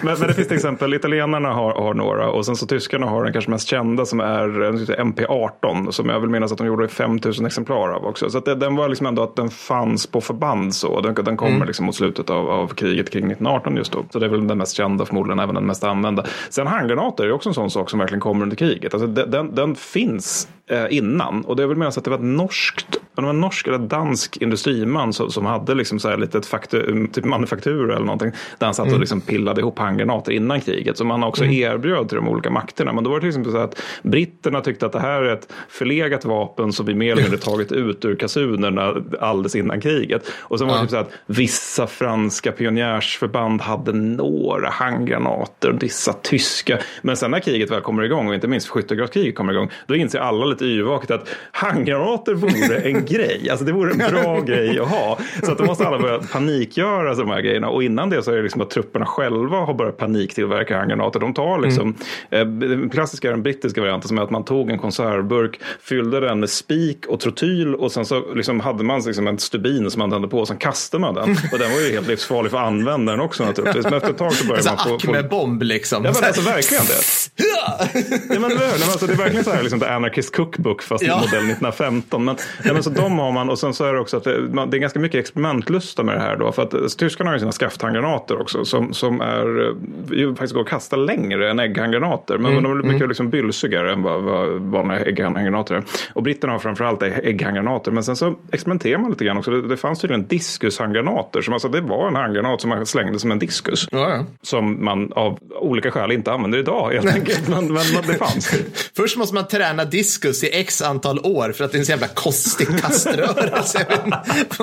men, 0.00 0.18
men 0.18 0.28
det 0.28 0.34
finns 0.34 0.48
till 0.48 0.56
exempel, 0.56 0.94
italienarna 0.94 1.48
har, 1.48 1.72
har 1.72 1.94
några 1.94 2.28
och 2.30 2.46
sen 2.46 2.56
så 2.56 2.66
tyskarna 2.66 3.06
har 3.06 3.24
den 3.24 3.32
kanske 3.32 3.50
mest 3.50 3.68
kända 3.68 4.06
som 4.06 4.20
är 4.20 4.62
eh, 4.62 4.72
MP18 5.04 5.90
som 5.90 6.08
jag 6.08 6.20
vill 6.20 6.30
minnas 6.30 6.52
att 6.52 6.58
de 6.58 6.66
gjorde 6.66 6.88
5000 6.88 7.46
exemplar 7.46 7.88
av 7.94 8.04
också. 8.04 8.30
Så 8.30 8.38
att 8.38 8.44
det, 8.54 8.60
den 8.60 8.76
var 8.76 8.88
liksom 8.88 9.06
ändå 9.06 9.22
att 9.22 9.36
den 9.36 9.50
fanns 9.50 10.06
på 10.06 10.20
förband 10.20 10.74
så. 10.74 11.00
Den, 11.00 11.14
den 11.14 11.36
kommer 11.36 11.66
liksom 11.66 11.86
mot 11.86 11.94
slutet 11.94 12.30
av, 12.30 12.50
av 12.50 12.68
kriget 12.68 13.10
kring 13.10 13.24
1918 13.24 13.76
just 13.76 13.92
då. 13.92 14.04
Så 14.10 14.18
det 14.18 14.26
är 14.26 14.30
väl 14.30 14.46
den 14.46 14.58
mest 14.58 14.76
kända 14.76 15.04
förmodligen, 15.04 15.38
även 15.38 15.54
den 15.54 15.66
mest 15.66 15.84
använda. 15.84 16.24
Sen 16.50 16.66
handgranater 16.66 17.24
är 17.24 17.32
också 17.32 17.48
en 17.48 17.54
sån 17.54 17.70
sak 17.70 17.90
som 17.90 17.98
verkligen 17.98 18.20
kommer 18.20 18.42
under 18.42 18.56
kriget. 18.56 18.94
Alltså 18.94 19.06
den, 19.06 19.30
den, 19.30 19.54
den 19.54 19.74
finns 19.74 20.48
innan 20.90 21.44
och 21.44 21.56
det 21.56 21.62
är 21.62 21.66
väl 21.66 21.76
menas 21.76 21.98
att 21.98 22.04
det 22.04 22.10
var 22.10 22.18
ett 22.18 22.24
norskt 22.24 22.98
det 23.16 23.22
var 23.22 23.30
en 23.30 23.40
norsk 23.40 23.66
eller 23.66 23.78
dansk 23.78 24.36
industriman 24.36 25.12
som, 25.12 25.30
som 25.30 25.46
hade 25.46 25.74
liksom 25.74 25.98
så 25.98 26.08
här 26.08 26.16
litet 26.16 26.46
faktu, 26.46 27.06
typ 27.12 27.24
manufaktur 27.24 27.90
eller 27.90 28.06
någonting. 28.06 28.32
Där 28.58 28.66
han 28.66 28.74
satt 28.74 28.92
och 28.92 29.00
liksom 29.00 29.20
pillade 29.20 29.60
ihop 29.60 29.78
handgranater 29.78 30.32
innan 30.32 30.60
kriget. 30.60 30.98
Som 30.98 31.10
han 31.10 31.24
också 31.24 31.44
erbjöd 31.44 32.08
till 32.08 32.16
de 32.16 32.28
olika 32.28 32.50
makterna. 32.50 32.92
Men 32.92 33.04
då 33.04 33.10
var 33.10 33.16
det 33.16 33.20
till 33.20 33.28
exempel 33.28 33.52
så 33.52 33.58
att 33.58 33.82
britterna 34.02 34.60
tyckte 34.60 34.86
att 34.86 34.92
det 34.92 35.00
här 35.00 35.22
är 35.22 35.32
ett 35.32 35.52
förlegat 35.68 36.24
vapen 36.24 36.72
som 36.72 36.86
vi 36.86 36.94
mer 36.94 37.12
eller 37.12 37.22
mindre 37.22 37.38
tagit 37.38 37.72
ut 37.72 38.04
ur 38.04 38.16
kasunerna 38.16 38.94
alldeles 39.20 39.56
innan 39.56 39.80
kriget. 39.80 40.30
Och 40.40 40.58
sen 40.58 40.68
var 40.68 40.74
det 40.74 40.80
typ 40.80 40.90
så 40.90 40.96
att 40.96 41.10
vissa 41.26 41.86
franska 41.86 42.52
pionjärsförband 42.52 43.60
hade 43.60 43.92
några 43.92 44.70
handgranater 44.70 45.70
och 45.70 45.82
vissa 45.82 46.12
tyska. 46.12 46.78
Men 47.02 47.16
sen 47.16 47.30
när 47.30 47.40
kriget 47.40 47.70
väl 47.70 47.80
kommer 47.80 48.02
igång 48.02 48.28
och 48.28 48.34
inte 48.34 48.48
minst 48.48 48.68
skyttegravskriget 48.68 49.34
kommer 49.34 49.52
igång. 49.52 49.70
Då 49.86 49.96
inser 49.96 50.18
alla 50.18 50.46
lite 50.60 50.64
yrvaket 50.64 51.10
att 51.10 51.28
handgranater 51.52 52.34
vore 52.34 52.76
en 52.76 53.04
grej. 53.08 53.50
Alltså 53.50 53.64
det 53.64 53.72
vore 53.72 53.90
en 53.90 54.12
bra 54.12 54.40
grej 54.46 54.80
att 54.80 54.88
ha. 54.88 55.18
Så 55.42 55.52
att 55.52 55.58
då 55.58 55.64
måste 55.64 55.86
alla 55.86 55.98
börja 55.98 56.18
panikgöra 56.18 57.14
de 57.14 57.28
här 57.28 57.40
grejerna. 57.40 57.68
Och 57.68 57.82
innan 57.82 58.10
det 58.10 58.22
så 58.22 58.30
är 58.30 58.36
det 58.36 58.42
liksom 58.42 58.60
att 58.60 58.70
trupperna 58.70 59.06
själva 59.06 59.56
har 59.56 59.74
börjat 59.74 59.96
paniktillverka 59.96 60.76
handgranater. 60.76 61.20
De 61.20 61.34
tar 61.34 61.58
liksom, 61.58 61.96
mm. 62.30 62.62
eh, 62.62 62.68
den 62.68 62.90
klassiska 62.90 63.30
den 63.30 63.42
brittiska 63.42 63.80
varianten 63.80 64.08
som 64.08 64.18
är 64.18 64.22
att 64.22 64.30
man 64.30 64.44
tog 64.44 64.70
en 64.70 64.78
konservburk, 64.78 65.60
fyllde 65.80 66.20
den 66.20 66.40
med 66.40 66.50
spik 66.50 67.06
och 67.06 67.20
trotyl 67.20 67.74
och 67.74 67.92
sen 67.92 68.04
så 68.04 68.34
liksom 68.34 68.60
hade 68.60 68.84
man 68.84 69.00
liksom 69.00 69.26
en 69.26 69.38
stubin 69.38 69.90
som 69.90 69.98
man 69.98 70.10
tände 70.10 70.28
på 70.28 70.38
och 70.38 70.48
sen 70.48 70.56
kastade 70.56 71.00
man 71.00 71.14
den. 71.14 71.36
Och 71.52 71.58
den 71.58 71.72
var 71.72 71.80
ju 71.80 71.92
helt 71.92 72.08
livsfarlig 72.08 72.50
för 72.50 72.58
användaren 72.58 73.20
också 73.20 73.44
naturligtvis. 73.44 73.84
Men 73.84 73.94
efter 73.94 74.10
ett 74.10 74.18
tag 74.18 74.32
så 74.32 74.46
började 74.46 74.70
man 74.70 74.98
få... 75.00 75.12
Med 75.12 75.28
bomb 75.28 75.62
liksom. 75.62 76.04
Ja 76.04 76.12
men 76.14 76.24
alltså 76.24 76.42
verkligen 76.42 76.84
det. 76.84 76.94
ja, 78.34 78.40
men, 78.40 78.44
alltså, 78.44 79.06
det 79.06 79.12
är 79.12 79.16
verkligen 79.16 79.44
så 79.44 79.50
här 79.50 79.62
liksom 79.62 79.82
Anarchist 79.82 80.32
Cookbook 80.44 80.82
fast 80.82 81.04
ja. 81.04 81.14
modell 81.14 81.44
1915. 81.44 82.24
Men, 82.24 82.36
ja, 82.64 82.72
men 82.72 82.82
så 82.82 82.90
de 82.90 83.18
har 83.18 83.32
man 83.32 83.50
och 83.50 83.58
sen 83.58 83.74
så 83.74 83.84
är 83.84 83.92
det 83.92 84.00
också 84.00 84.16
att 84.16 84.24
det, 84.24 84.40
man, 84.40 84.70
det 84.70 84.76
är 84.76 84.78
ganska 84.78 84.98
mycket 84.98 85.20
experimentlusta 85.20 86.02
med 86.02 86.14
det 86.14 86.20
här 86.20 86.36
då. 86.36 86.52
För 86.52 86.62
att 86.62 86.74
alltså, 86.74 86.98
tyskarna 86.98 87.30
har 87.30 87.34
ju 87.34 87.40
sina 87.40 87.52
skafthandgranater 87.52 88.40
också 88.40 88.64
som, 88.64 88.94
som 88.94 89.20
är, 89.20 89.68
eh, 89.68 89.74
ju 90.18 90.34
faktiskt 90.34 90.54
går 90.54 90.60
att 90.60 90.68
kasta 90.68 90.96
längre 90.96 91.50
än 91.50 91.58
ägghandgranater. 91.58 92.38
Men 92.38 92.52
mm, 92.52 92.62
de 92.62 92.72
är 92.72 92.76
mycket 92.76 92.94
mm. 92.94 93.08
liksom 93.08 93.30
bylsigare 93.30 93.92
än 93.92 94.02
vad, 94.02 94.22
vad 94.22 94.60
vanliga 94.60 95.00
ägghandgranater 95.00 95.74
är. 95.74 95.84
Och 96.12 96.22
britterna 96.22 96.52
har 96.52 96.58
framförallt 96.58 97.02
ägghandgranater. 97.02 97.90
Men 97.90 98.04
sen 98.04 98.16
så 98.16 98.34
experimenterar 98.52 98.98
man 98.98 99.10
lite 99.10 99.24
grann 99.24 99.38
också. 99.38 99.50
Det, 99.50 99.68
det 99.68 99.76
fanns 99.76 100.00
tydligen 100.00 100.26
diskushandgranater. 100.26 101.42
Som 101.42 101.54
alltså, 101.54 101.68
det 101.68 101.80
var 101.80 102.08
en 102.08 102.16
handgranat 102.16 102.60
som 102.60 102.70
man 102.70 102.86
slängde 102.86 103.18
som 103.18 103.30
en 103.30 103.38
diskus. 103.38 103.88
Ja, 103.90 104.10
ja. 104.10 104.24
Som 104.42 104.84
man 104.84 105.12
av 105.12 105.38
olika 105.60 105.90
skäl 105.90 106.12
inte 106.12 106.32
använder 106.32 106.58
idag 106.58 106.92
helt 106.92 107.14
enkelt. 107.14 107.48
Men, 107.48 107.66
men, 107.66 107.82
men 107.94 108.02
det 108.06 108.14
fanns. 108.14 108.54
Först 108.96 109.16
måste 109.16 109.34
man 109.34 109.48
träna 109.48 109.84
diskus 109.84 110.33
i 110.42 110.50
x 110.52 110.82
antal 110.82 111.18
år 111.18 111.52
för 111.52 111.64
att 111.64 111.72
det 111.72 111.76
är 111.76 111.80
en 111.80 111.86
så 111.86 111.92
jävla 111.92 112.08
konstig 112.08 112.80
kaströrelse. 112.80 113.86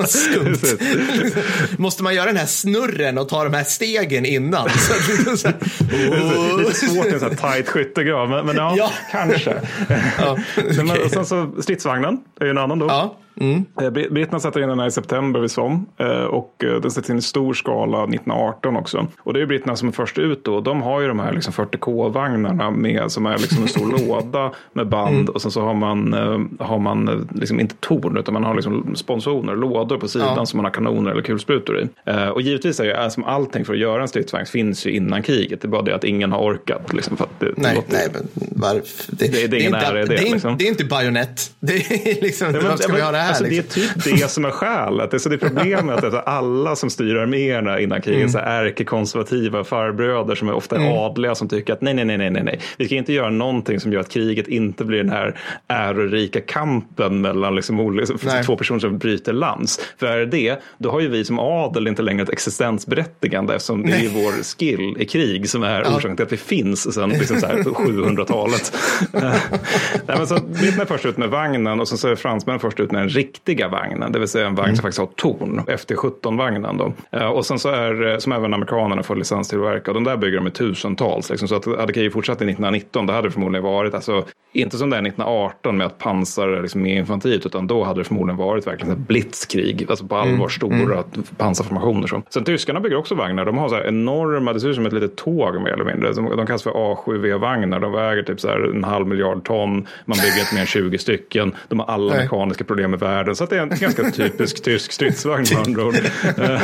Skumt. 0.08 0.80
Måste 1.77 2.03
man 2.03 2.16
göra 2.16 2.25
den 2.25 2.38
här 2.38 2.45
snurren 2.45 3.17
och 3.17 3.30
ta 3.30 3.43
de 3.43 3.53
här 3.53 3.64
stegen 3.64 4.25
innan? 4.25 4.69
Så, 5.25 5.38
så 5.38 5.48
här, 5.48 6.58
Lite 6.58 6.74
svårt 6.74 7.06
i 7.06 7.09
en 7.09 7.19
sån 7.19 7.30
här 7.30 7.38
tajt 7.38 7.69
skyttegrav, 7.69 8.30
men, 8.30 8.45
men 8.45 8.56
ja, 8.56 8.74
ja, 8.77 8.91
kanske. 9.11 9.61
Ja, 10.19 10.38
okay. 10.58 10.83
men, 10.83 11.01
och 11.01 11.11
sen 11.11 11.25
så 11.25 11.51
stridsvagnen 11.61 12.17
är 12.40 12.45
ju 12.45 12.51
en 12.51 12.58
annan 12.58 12.80
då. 12.80 12.88
Ja. 12.88 13.17
Mm. 13.41 13.93
Britterna 14.13 14.39
sätter 14.39 14.61
in 14.61 14.69
den 14.69 14.79
här 14.79 14.87
i 14.87 14.91
september 14.91 15.39
vid 15.39 15.51
Somme 15.51 15.79
eh, 15.97 16.23
och 16.23 16.63
eh, 16.63 16.81
den 16.81 16.91
sätts 16.91 17.09
in 17.09 17.17
i 17.17 17.21
stor 17.21 17.53
skala 17.53 18.03
1918 18.03 18.77
också. 18.77 19.07
Och 19.19 19.33
det 19.33 19.41
är 19.41 19.45
britterna 19.45 19.75
som 19.75 19.87
är 19.87 19.91
först 19.91 20.17
ut 20.17 20.45
då. 20.45 20.61
De 20.61 20.81
har 20.81 21.01
ju 21.01 21.07
de 21.07 21.19
här 21.19 21.33
liksom 21.33 21.53
40K-vagnarna 21.53 22.71
med 22.71 23.11
som 23.11 23.25
är 23.25 23.37
liksom 23.37 23.61
en 23.61 23.67
stor 23.67 24.07
låda 24.07 24.51
med 24.73 24.87
band 24.87 25.15
mm. 25.15 25.29
och 25.29 25.41
sen 25.41 25.51
så 25.51 25.61
har 25.61 25.73
man, 25.73 26.13
har 26.59 26.79
man 26.79 27.27
liksom 27.35 27.59
inte 27.59 27.75
torn 27.79 28.17
utan 28.17 28.33
man 28.33 28.43
har 28.43 28.55
liksom 28.55 28.95
sponsorer, 28.95 29.55
lådor 29.55 29.97
på 29.97 30.07
sidan 30.07 30.33
ja. 30.37 30.45
som 30.45 30.57
man 30.57 30.65
har 30.65 30.71
kanoner 30.71 31.11
eller 31.11 31.21
kulsprutor 31.21 31.79
i. 31.79 31.87
Och 32.33 32.41
givetvis 32.41 32.79
är 32.79 32.83
ju 32.83 33.09
som 33.09 33.23
allting 33.23 33.65
för 33.65 33.73
att 33.73 33.79
göra 33.79 34.01
en 34.01 34.07
stridsvagn 34.07 34.45
finns 34.45 34.85
ju 34.85 34.91
innan 34.91 35.23
kriget. 35.23 35.61
Det 35.61 35.65
är 35.65 35.69
bara 35.69 35.81
det 35.81 35.95
att 35.95 36.03
ingen 36.03 36.31
har 36.31 36.39
orkat. 36.39 36.93
Liksom, 36.93 37.17
för 37.17 37.23
att 37.23 37.39
det, 37.39 37.53
nej, 37.55 37.85
det 37.89 37.93
nej, 37.93 38.07
men 38.13 38.27
varför? 38.55 39.15
Det, 39.15 39.27
det, 39.27 39.47
det, 39.47 39.57
är 39.57 39.59
ingen 39.59 39.73
ära 39.73 40.01
i 40.01 40.05
det. 40.05 40.15
Det 40.15 40.27
är, 40.27 40.31
liksom. 40.31 40.57
det 40.57 40.63
är 40.63 40.67
inte 40.67 40.85
bajonett. 40.85 41.51
Det 41.59 41.73
är 41.75 42.21
liksom, 42.21 42.47
ja, 42.47 42.53
men, 42.53 42.69
vad 42.69 42.79
ska 42.79 42.93
vi 42.93 43.01
ha 43.01 43.11
det 43.11 43.17
här? 43.17 43.30
Alltså, 43.31 43.43
liksom? 43.43 43.65
Det 43.73 43.81
är 43.81 44.03
typ 44.03 44.21
det 44.21 44.31
som 44.31 44.45
är 44.45 44.51
skälet. 44.51 45.11
Det 45.11 45.25
är, 45.25 45.37
problemet 45.37 46.03
att 46.03 46.27
alla 46.27 46.75
som 46.75 46.89
styr 46.89 47.15
arméerna 47.15 47.79
innan 47.79 48.01
kriget 48.01 48.35
mm. 48.35 48.47
är 48.47 48.65
ärkekonservativa 48.65 49.63
farbröder 49.63 50.35
som 50.35 50.47
är 50.47 50.53
ofta 50.53 50.75
mm. 50.75 50.93
adliga 50.93 51.35
som 51.35 51.49
tycker 51.49 51.73
att 51.73 51.81
nej, 51.81 51.93
nej, 51.93 52.05
nej, 52.05 52.17
nej, 52.17 52.43
nej, 52.43 52.59
vi 52.77 52.85
ska 52.85 52.95
inte 52.95 53.13
göra 53.13 53.29
någonting 53.29 53.79
som 53.79 53.93
gör 53.93 53.99
att 53.99 54.09
kriget 54.09 54.47
inte 54.47 54.85
blir 54.85 54.97
den 54.97 55.09
här 55.09 55.39
ärorika 55.67 56.41
kampen 56.41 57.21
mellan 57.21 57.55
liksom 57.55 58.05
två 58.45 58.55
personer 58.55 58.79
som 58.79 58.97
bryter 58.97 59.33
lands. 59.33 59.79
För 59.97 60.07
är 60.07 60.25
det 60.25 60.61
då 60.77 60.91
har 60.91 60.99
ju 60.99 61.07
vi 61.07 61.25
som 61.25 61.39
adel 61.39 61.87
inte 61.87 62.01
längre 62.01 62.23
ett 62.23 62.29
existensberättigande 62.29 63.55
eftersom 63.55 63.85
det 63.85 63.91
är 63.91 64.09
vår 64.09 64.43
skill 64.43 64.95
i 64.99 65.05
krig 65.05 65.49
som 65.49 65.63
är 65.63 65.81
ja. 65.81 65.95
orsaken 65.95 66.15
till 66.15 66.25
att 66.25 66.31
vi 66.31 66.37
finns 66.37 66.93
sedan 66.93 67.09
liksom 67.09 67.37
700-talet. 67.37 68.73
nej, 69.11 70.17
men 70.17 70.27
så 70.27 70.35
britterna 70.35 70.81
är 70.81 70.85
först 70.85 71.05
ut 71.05 71.17
med 71.17 71.29
vagnen 71.29 71.79
och 71.79 71.87
sen 71.87 71.97
så 71.97 72.07
är 72.07 72.15
fransmännen 72.15 72.59
först 72.59 72.79
ut 72.79 72.91
med 72.91 73.01
den 73.01 73.09
riktiga 73.15 73.67
vagnen, 73.67 74.11
det 74.11 74.19
vill 74.19 74.27
säga 74.27 74.48
en 74.48 74.56
vagn 74.56 74.65
mm. 74.65 74.75
som 74.75 74.81
faktiskt 74.81 74.99
har 74.99 75.09
torn, 75.15 75.61
FT17-vagnen 75.67 76.77
då. 76.77 76.93
Eh, 77.11 77.27
och 77.27 77.45
sen 77.45 77.59
så 77.59 77.69
är, 77.69 78.19
som 78.19 78.31
även 78.31 78.53
amerikanerna 78.53 79.03
får 79.03 79.15
licens 79.15 79.49
tillverka, 79.49 79.93
de 79.93 80.03
där 80.03 80.17
bygger 80.17 80.38
de 80.38 80.48
i 80.48 80.51
tusentals. 80.51 81.30
Liksom, 81.30 81.48
så 81.48 81.56
att 81.56 81.65
hade 81.65 81.93
kriget 81.93 82.14
fortsatt 82.14 82.41
i 82.41 82.45
1919, 82.45 83.06
det 83.06 83.14
hade 83.14 83.27
det 83.27 83.31
förmodligen 83.31 83.64
varit, 83.64 83.93
alltså, 83.93 84.25
inte 84.53 84.77
som 84.77 84.90
det 84.90 84.98
är 84.98 85.01
1918 85.01 85.77
med 85.77 85.88
att 85.88 85.98
pansar 85.98 86.61
liksom, 86.61 86.81
med 86.81 86.98
infanteriet, 86.98 87.45
utan 87.45 87.67
då 87.67 87.83
hade 87.83 87.99
det 87.99 88.03
förmodligen 88.03 88.38
varit 88.38 88.67
verkligen 88.67 88.93
ett 88.93 89.07
blitzkrig, 89.07 89.85
alltså 89.90 90.07
på 90.07 90.15
allvar 90.15 90.35
mm. 90.35 90.49
stora 90.49 90.93
mm. 90.93 91.23
pansarformationer. 91.38 92.07
Så. 92.07 92.22
Sen 92.30 92.43
tyskarna 92.43 92.80
bygger 92.80 92.98
också 92.98 93.15
vagnar, 93.15 93.45
de 93.45 93.57
har 93.57 93.69
så 93.69 93.75
här 93.75 93.88
enorma, 93.88 94.53
det 94.53 94.59
ser 94.59 94.69
ut 94.69 94.75
som 94.75 94.85
ett 94.85 94.93
litet 94.93 95.15
tåg 95.15 95.61
mer 95.61 95.72
eller 95.72 95.85
mindre. 95.85 96.14
De, 96.14 96.38
de 96.38 96.45
kallas 96.45 96.64
för 96.64 96.72
A7V-vagnar, 96.72 97.80
de 97.80 97.91
väger 97.91 98.23
typ 98.23 98.40
så 98.40 98.48
här 98.48 98.72
en 98.75 98.83
halv 98.83 99.07
miljard 99.07 99.43
ton, 99.43 99.88
man 100.06 100.17
bygger 100.17 100.40
inte 100.40 100.53
mer 100.53 100.61
än 100.61 100.67
20 100.67 100.98
stycken, 100.98 101.56
de 101.67 101.80
har 101.80 101.88
alla 101.88 102.14
Nej. 102.14 102.23
mekaniska 102.23 102.64
problem 102.64 102.91
med 102.91 102.99
världen. 103.01 103.35
Så 103.35 103.45
det 103.45 103.57
är 103.57 103.61
en 103.61 103.69
ganska 103.69 104.11
typisk 104.11 104.63
tysk 104.63 104.91
stridsvagn 104.91 105.45
med 105.51 105.67
andra 105.67 105.85
ord. 105.85 105.95
Eh, 106.38 106.61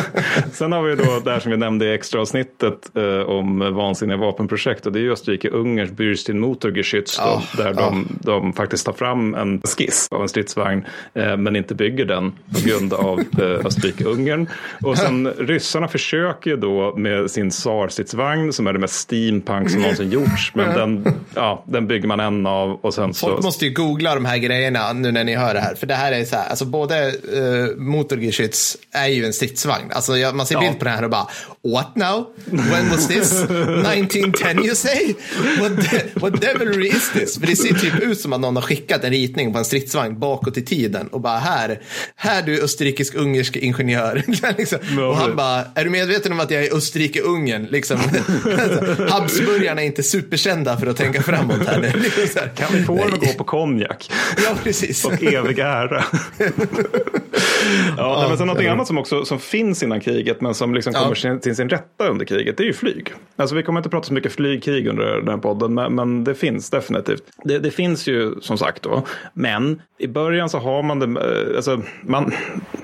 sen 0.51 0.71
har 0.71 0.83
vi 0.83 0.95
då 0.95 1.19
det 1.19 1.31
här 1.31 1.39
som 1.39 1.51
vi 1.51 1.57
nämnde 1.57 1.85
i 1.85 1.93
extra 1.93 2.21
avsnittet 2.21 2.89
eh, 2.95 3.29
om 3.29 3.75
vansinniga 3.75 4.17
vapenprojekt 4.17 4.85
och 4.85 4.91
det 4.91 4.99
är 4.99 5.11
Österrike-Ungerns 5.11 5.91
Bürstin 5.91 6.39
Motorgeschütz 6.39 7.19
oh, 7.19 7.43
där 7.57 7.73
de, 7.73 8.01
oh. 8.01 8.07
de 8.19 8.53
faktiskt 8.53 8.85
tar 8.85 8.93
fram 8.93 9.35
en 9.35 9.61
skiss 9.61 10.07
av 10.11 10.21
en 10.21 10.29
stridsvagn 10.29 10.85
eh, 11.13 11.37
men 11.37 11.55
inte 11.55 11.75
bygger 11.75 12.05
den 12.05 12.31
på 12.31 12.67
grund 12.67 12.93
av 12.93 13.19
Österrike-Ungern. 13.39 14.47
Och 14.83 14.97
sen 14.97 15.27
ryssarna 15.27 15.87
försöker 15.87 16.49
ju 16.49 16.57
då 16.57 16.95
med 16.97 17.31
sin 17.31 17.51
SAR-stridsvagn 17.51 18.53
som 18.53 18.67
är 18.67 18.73
det 18.73 18.79
mest 18.79 18.95
steampunk 18.95 19.71
som 19.71 19.81
någonsin 19.81 20.11
gjorts 20.11 20.51
men 20.55 20.75
den, 20.75 21.13
ja, 21.35 21.63
den 21.67 21.87
bygger 21.87 22.07
man 22.07 22.19
en 22.19 22.45
av 22.45 22.79
och 22.81 22.93
sen 22.93 23.13
så. 23.13 23.27
Folk 23.27 23.43
måste 23.43 23.65
ju 23.65 23.73
googla 23.73 24.15
de 24.15 24.25
här 24.25 24.37
grejerna 24.37 24.93
nu 24.93 25.11
när 25.11 25.23
ni 25.23 25.35
hör 25.35 25.53
det 25.53 25.59
här 25.59 25.75
för 25.75 25.87
det 25.87 25.95
här 25.95 26.11
är 26.11 26.25
så 26.27 26.35
här, 26.35 26.49
alltså 26.49 26.65
både 26.65 27.11
uh, 27.33 27.77
Motorgeschütz 27.77 28.77
är 28.91 29.07
ju 29.07 29.25
en 29.25 29.33
stridsvagn. 29.33 29.91
Alltså 29.91 30.17
jag, 30.17 30.35
man 30.35 30.45
ser 30.45 30.55
ja. 30.55 30.61
bild 30.61 30.79
på 30.79 30.85
den 30.85 30.93
här 30.93 31.03
och 31.03 31.09
bara, 31.09 31.27
what 31.73 31.95
now? 31.95 32.25
When 32.45 32.89
was 32.89 33.07
this? 33.07 33.33
1910 33.33 34.65
you 34.65 34.75
say? 34.75 35.15
What, 35.59 35.91
de 35.91 36.19
what 36.19 36.41
devilry 36.41 36.87
is 36.87 37.11
this? 37.13 37.39
För 37.39 37.47
det 37.47 37.55
ser 37.55 37.73
typ 37.73 37.99
ut 37.99 38.19
som 38.19 38.33
att 38.33 38.39
någon 38.39 38.55
har 38.55 38.63
skickat 38.63 39.03
en 39.03 39.11
ritning 39.11 39.53
på 39.53 39.59
en 39.59 39.65
stridsvagn 39.65 40.19
bakåt 40.19 40.57
i 40.57 40.61
tiden 40.61 41.07
och 41.07 41.21
bara 41.21 41.37
här, 41.37 41.81
här 42.15 42.41
du 42.41 42.61
österrikisk-ungersk 42.61 43.55
ingenjör. 43.55 44.23
liksom. 44.57 44.79
no, 44.95 45.01
och 45.01 45.17
han 45.17 45.35
bara, 45.35 45.65
är 45.75 45.83
du 45.83 45.89
medveten 45.89 46.31
om 46.31 46.39
att 46.39 46.51
jag 46.51 46.63
är 46.63 46.73
Österrike-Ungern? 46.75 47.67
Liksom. 47.71 47.97
Habsburgarna 49.09 49.81
är 49.81 49.85
inte 49.85 50.03
superkända 50.03 50.77
för 50.77 50.87
att 50.87 50.97
tänka 50.97 51.21
framåt 51.21 51.67
här. 51.67 51.95
Liksom 52.17 52.41
kan 52.55 52.67
vi 52.73 52.83
få 52.83 52.95
den 52.95 53.13
att 53.13 53.19
gå 53.19 53.33
på 53.33 53.43
konjak? 53.43 54.11
Ja, 54.43 54.55
precis. 54.63 55.05
Och 55.05 55.23
evig 55.23 55.59
ära. 55.59 56.03
ja, 57.97 58.25
men 58.29 58.37
sen 58.37 58.47
någonting 58.47 58.67
annat 58.67 58.87
som 58.87 58.97
också 58.97 59.25
som 59.25 59.39
finns 59.39 59.83
innan 59.83 59.99
kriget 59.99 60.41
men 60.41 60.53
som 60.53 60.73
liksom 60.73 60.93
kommer 60.93 61.15
sin, 61.15 61.39
till 61.39 61.55
sin 61.55 61.69
rätta 61.69 62.07
under 62.07 62.25
kriget, 62.25 62.57
det 62.57 62.63
är 62.63 62.67
ju 62.67 62.73
flyg. 62.73 63.13
Alltså 63.35 63.55
vi 63.55 63.63
kommer 63.63 63.79
inte 63.79 63.89
prata 63.89 64.07
så 64.07 64.13
mycket 64.13 64.31
flygkrig 64.31 64.87
under 64.87 65.05
den 65.05 65.27
här 65.27 65.37
podden, 65.37 65.73
men, 65.73 65.95
men 65.95 66.23
det 66.23 66.35
finns 66.35 66.69
definitivt. 66.69 67.23
Det, 67.43 67.59
det, 67.59 67.71
finns 67.71 68.07
ju 68.07 68.35
som 68.41 68.57
sagt 68.57 68.83
då, 68.83 69.05
men 69.33 69.81
i 69.97 70.07
början 70.07 70.49
så 70.49 70.57
har 70.57 70.83
man 70.83 70.99
det, 70.99 71.05
eh, 71.05 71.55
alltså 71.55 71.81
man, 72.01 72.31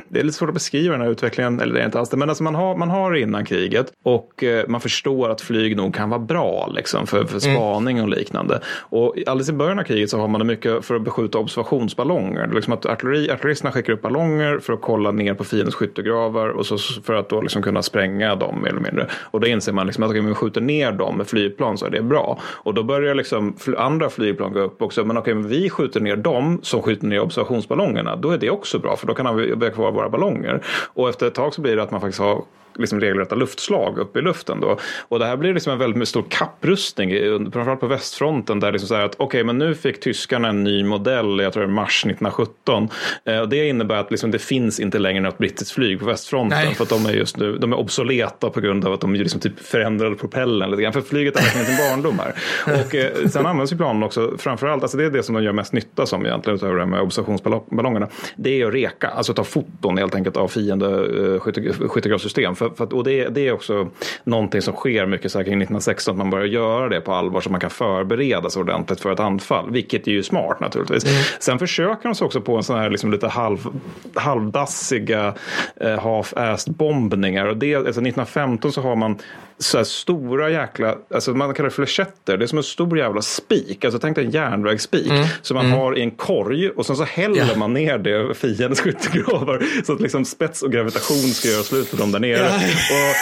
det 0.10 0.20
är 0.20 0.24
lite 0.24 0.38
svårt 0.38 0.50
att 0.50 0.54
beskriva 0.54 0.92
den 0.92 1.02
här 1.02 1.10
utvecklingen, 1.10 1.60
eller 1.60 1.74
det 1.74 1.82
är 1.82 1.86
inte 1.86 2.00
alls 2.00 2.10
det, 2.10 2.18
men 2.18 2.30
alltså 2.30 2.44
man 2.44 2.56
har, 2.56 2.78
man 2.78 2.90
har 2.90 3.12
det 3.12 3.20
innan 3.20 3.46
kriget 3.46 3.92
och 4.04 4.44
eh, 4.44 4.68
man 4.68 4.82
förstår 4.82 5.30
att 5.30 5.42
flyg 5.42 5.78
nog 5.78 5.96
kan 5.96 6.10
vara 6.10 6.20
bra 6.20 6.72
liksom, 6.76 7.08
för, 7.08 7.26
för 7.26 7.46
mm. 7.46 7.56
spaning 7.56 8.02
och 8.02 8.10
liknande. 8.10 8.60
Och 8.66 9.16
alldeles 9.28 9.50
i 9.50 9.54
början 9.54 9.80
av 9.80 9.84
kriget 9.84 10.10
så 10.10 10.20
har 10.20 10.28
man 10.28 10.40
det 10.40 10.46
mycket 10.46 10.86
för 10.86 10.96
att 10.96 11.02
beskjuta 11.02 11.38
observationsballonger. 11.38 12.50
Liksom 12.54 12.74
att 12.74 12.86
artilleri, 12.86 13.23
artilleristerna 13.32 13.72
skickar 13.72 13.94
upp 13.94 14.02
ballonger 14.02 14.60
för 14.60 14.74
att 14.74 14.82
kolla 14.82 15.12
ner 15.12 15.34
på 15.34 15.44
fiendens 15.44 15.76
skyttegravar 15.76 16.50
och 16.50 16.66
så 16.66 16.78
för 16.78 17.14
att 17.14 17.30
då 17.30 17.42
liksom 17.42 17.62
kunna 17.62 17.82
spränga 17.82 18.36
dem 18.36 18.62
mer 18.62 18.70
eller 18.70 18.80
mindre. 18.80 19.08
Och 19.14 19.40
då 19.40 19.48
inser 19.48 19.74
man 19.74 19.88
liksom 19.88 20.04
att 20.04 20.10
om 20.10 20.26
vi 20.26 20.34
skjuter 20.34 20.62
ner 20.62 20.92
dem 20.92 21.18
med 21.18 21.28
flygplan 21.28 21.78
så 21.78 21.86
är 21.86 21.90
det 21.90 22.02
bra. 22.02 22.40
Och 22.44 22.74
då 22.74 22.84
börjar 22.84 23.16
liksom 23.16 23.56
andra 23.78 24.10
flygplan 24.10 24.54
gå 24.54 24.60
upp 24.60 24.82
också. 24.82 25.06
Men 25.06 25.18
okej, 25.18 25.34
men 25.34 25.48
vi 25.48 25.70
skjuter 25.70 26.00
ner 26.00 26.16
dem 26.16 26.60
som 26.64 26.82
skjuter 26.82 27.08
ner 27.08 27.20
observationsballongerna. 27.20 28.16
Då 28.16 28.30
är 28.30 28.38
det 28.38 28.50
också 28.50 28.80
bra 28.80 28.96
för 28.96 29.08
då 29.08 29.14
kan 29.14 29.36
vi 29.36 29.66
ha 29.66 29.70
kvar 29.70 29.92
våra 29.92 30.10
ballonger. 30.10 30.62
Och 30.94 31.10
efter 31.10 31.28
ett 31.28 31.36
tag 31.36 31.54
så 31.54 31.62
blir 31.62 31.76
det 31.76 31.84
att 31.84 31.92
man 31.92 32.02
faktiskt 32.02 32.20
har 32.22 32.44
liksom 32.76 33.00
regelrätta 33.00 33.36
luftslag 33.36 33.98
uppe 33.98 34.20
i 34.20 34.22
luften. 34.22 34.60
Då. 34.60 34.78
Och 35.08 35.20
det 35.20 35.26
här 35.26 35.38
blir 35.38 35.54
liksom 35.54 35.74
en 35.74 35.80
väldigt 35.80 36.08
stor 36.08 36.26
kapprustning, 36.30 37.12
framförallt 37.52 37.80
på 37.80 37.88
västfronten. 37.88 38.60
Där 38.60 38.72
liksom 38.72 38.88
så 38.88 38.96
här 38.96 39.06
att 39.06 39.16
okej, 39.16 39.26
okay, 39.26 39.44
men 39.44 39.58
nu 39.58 39.76
fick 39.76 40.00
tyskarna 40.00 40.50
en 40.50 40.64
ny 40.64 40.84
modell, 40.84 41.40
jag 41.40 41.54
tror 41.54 41.64
det 41.64 41.70
är 41.70 41.74
mars 41.74 42.06
1917. 42.06 42.90
Eh, 43.26 43.40
och 43.40 43.50
det 43.50 43.68
innebär 43.68 43.96
att 43.96 44.12
liksom 44.12 44.32
det 44.32 44.40
finns 44.40 44.80
inte 44.80 45.00
längre 45.00 45.22
något 45.22 45.38
brittiskt 45.38 45.72
flyg 45.72 46.00
på 46.00 46.06
västfronten. 46.06 46.60
Nej. 46.66 46.76
För 46.76 46.84
att 46.84 46.90
de 46.90 47.06
är 47.06 47.14
just 47.14 47.38
nu 47.38 47.58
de 47.58 47.74
är 47.74 47.78
obsoleta 47.78 48.50
på 48.50 48.62
grund 48.62 48.86
av 48.86 48.94
att 48.94 49.02
de 49.02 49.14
liksom 49.14 49.40
typ 49.40 49.60
förändrade 49.60 50.16
propellen 50.16 50.72
lite 50.72 50.84
grann. 50.84 50.94
För 50.94 51.02
flyget 51.02 51.36
är 51.36 51.42
verkligen 51.42 51.66
sin 51.66 51.78
barndom 51.78 52.20
här. 52.20 52.34
Och 52.86 52.96
eh, 52.96 53.28
sen 53.28 53.46
används 53.46 53.74
ju 53.74 53.78
planen 53.78 54.04
också, 54.04 54.34
framförallt, 54.38 54.84
alltså 54.84 54.98
det 54.98 55.06
är 55.06 55.10
det 55.10 55.24
som 55.24 55.36
de 55.36 55.44
gör 55.44 55.54
mest 55.54 55.74
nytta 55.74 56.06
som 56.06 56.26
egentligen, 56.26 56.56
utöver 56.56 56.76
det 56.76 56.86
med 56.86 57.02
observationsballongerna. 57.02 58.08
Det 58.36 58.62
är 58.62 58.68
att 58.68 58.74
reka, 58.74 59.08
alltså 59.08 59.34
ta 59.34 59.44
foton 59.44 59.98
helt 59.98 60.16
enkelt 60.16 60.38
av 60.38 60.48
fiende 60.48 60.88
eh, 60.88 61.40
skyttegravssystem. 61.88 62.56
För, 62.70 62.76
för, 62.76 62.94
och 62.94 63.04
det, 63.04 63.30
det, 63.30 63.48
är 63.48 63.52
också 63.52 63.90
någonting 64.24 64.62
som 64.62 64.74
sker 64.74 65.06
mycket 65.06 65.32
kring 65.32 65.42
1916, 65.42 66.12
att 66.12 66.18
man 66.18 66.30
börjar 66.30 66.46
göra 66.46 66.90
det 66.90 67.02
på 67.02 67.14
allvar 67.14 67.42
så 67.42 67.50
man 67.50 67.60
kan 67.60 67.70
förbereda 67.70 68.50
sig 68.50 68.60
ordentligt 68.60 69.00
för 69.00 69.12
ett 69.12 69.20
anfall, 69.20 69.72
vilket 69.72 70.08
är 70.08 70.12
ju 70.12 70.24
smart 70.24 70.60
naturligtvis. 70.60 71.06
Mm. 71.06 71.24
Sen 71.40 71.60
försöker 71.60 72.10
de 72.10 72.16
sig 72.16 72.26
också 72.26 72.42
på 72.42 72.58
en 72.58 72.64
sån 72.64 72.80
här 72.80 72.90
liksom 72.90 73.12
lite 73.12 73.28
halv, 73.28 73.68
halvdassiga 74.16 75.34
eh, 75.76 76.00
half-assed 76.00 76.74
bombningar. 76.74 77.46
Och 77.46 77.58
det, 77.58 77.76
alltså 77.76 77.90
1915 77.90 78.72
så 78.72 78.82
har 78.82 78.96
man 78.96 79.20
så 79.60 79.78
här 79.78 79.84
stora 79.84 80.50
jäkla, 80.50 80.96
alltså 81.14 81.34
man 81.34 81.54
kallar 81.54 81.70
det 81.70 81.76
flechetter, 81.76 82.38
det 82.38 82.46
är 82.46 82.48
som 82.48 82.58
en 82.58 82.64
stor 82.64 82.98
jävla 82.98 83.22
spik, 83.22 83.86
alltså 83.86 84.00
tänk 84.00 84.16
dig 84.16 84.26
en 84.26 84.32
järnvägsspik 84.32 85.12
mm. 85.12 85.26
som 85.42 85.56
man 85.56 85.66
mm. 85.66 85.78
har 85.78 85.98
i 85.98 86.02
en 86.02 86.12
korg 86.12 86.70
och 86.70 86.86
sen 86.86 86.96
så 86.96 87.04
häller 87.04 87.36
yeah. 87.36 87.58
man 87.58 87.74
ner 87.74 87.98
det 87.98 88.12
över 88.12 88.34
fiendens 88.34 88.82
skyttegravar 88.82 89.64
så 89.86 89.94
att 89.94 90.02
liksom 90.02 90.26
spets 90.26 90.62
och 90.62 90.72
gravitation 90.72 91.18
ska 91.18 91.48
göra 91.48 91.64
slut 91.64 91.92
på 91.92 91.98
dem 91.98 92.12
där 92.12 92.20
nere. 92.20 92.38
Yeah. 92.38 92.56
Och 92.56 93.16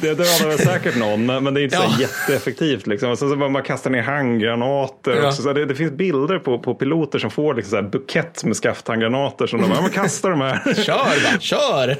det 0.00 0.14
dödar 0.14 0.48
väl 0.48 0.58
säkert 0.58 0.96
någon, 0.96 1.26
men 1.26 1.54
det 1.54 1.60
är 1.60 1.64
inte 1.64 1.76
ja. 1.76 1.90
så 1.90 2.00
jätteeffektivt. 2.00 2.86
Liksom. 2.86 3.10
Och 3.10 3.18
så, 3.18 3.26
man 3.26 3.62
kastar 3.62 3.90
ner 3.90 4.02
handgranater. 4.02 5.16
Ja. 5.22 5.32
Så 5.32 5.52
det, 5.52 5.64
det, 5.64 5.74
finns 5.74 5.92
bilder 5.92 6.38
på, 6.38 6.58
på 6.58 6.74
piloter 6.74 7.18
som 7.18 7.30
får 7.30 7.54
liksom 7.54 7.70
så 7.70 7.76
här 7.76 7.82
bukett 7.82 8.44
med 8.44 8.56
skafthandgranater 8.56 9.46
som 9.46 9.60
de 9.60 9.70
ja, 9.70 9.80
man 9.80 9.90
kastar 9.90 10.30
de 10.30 10.40
här. 10.40 10.74
Kör 10.84 10.94
bara, 10.94 11.40
kör! 11.40 11.96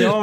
ja, 0.00 0.20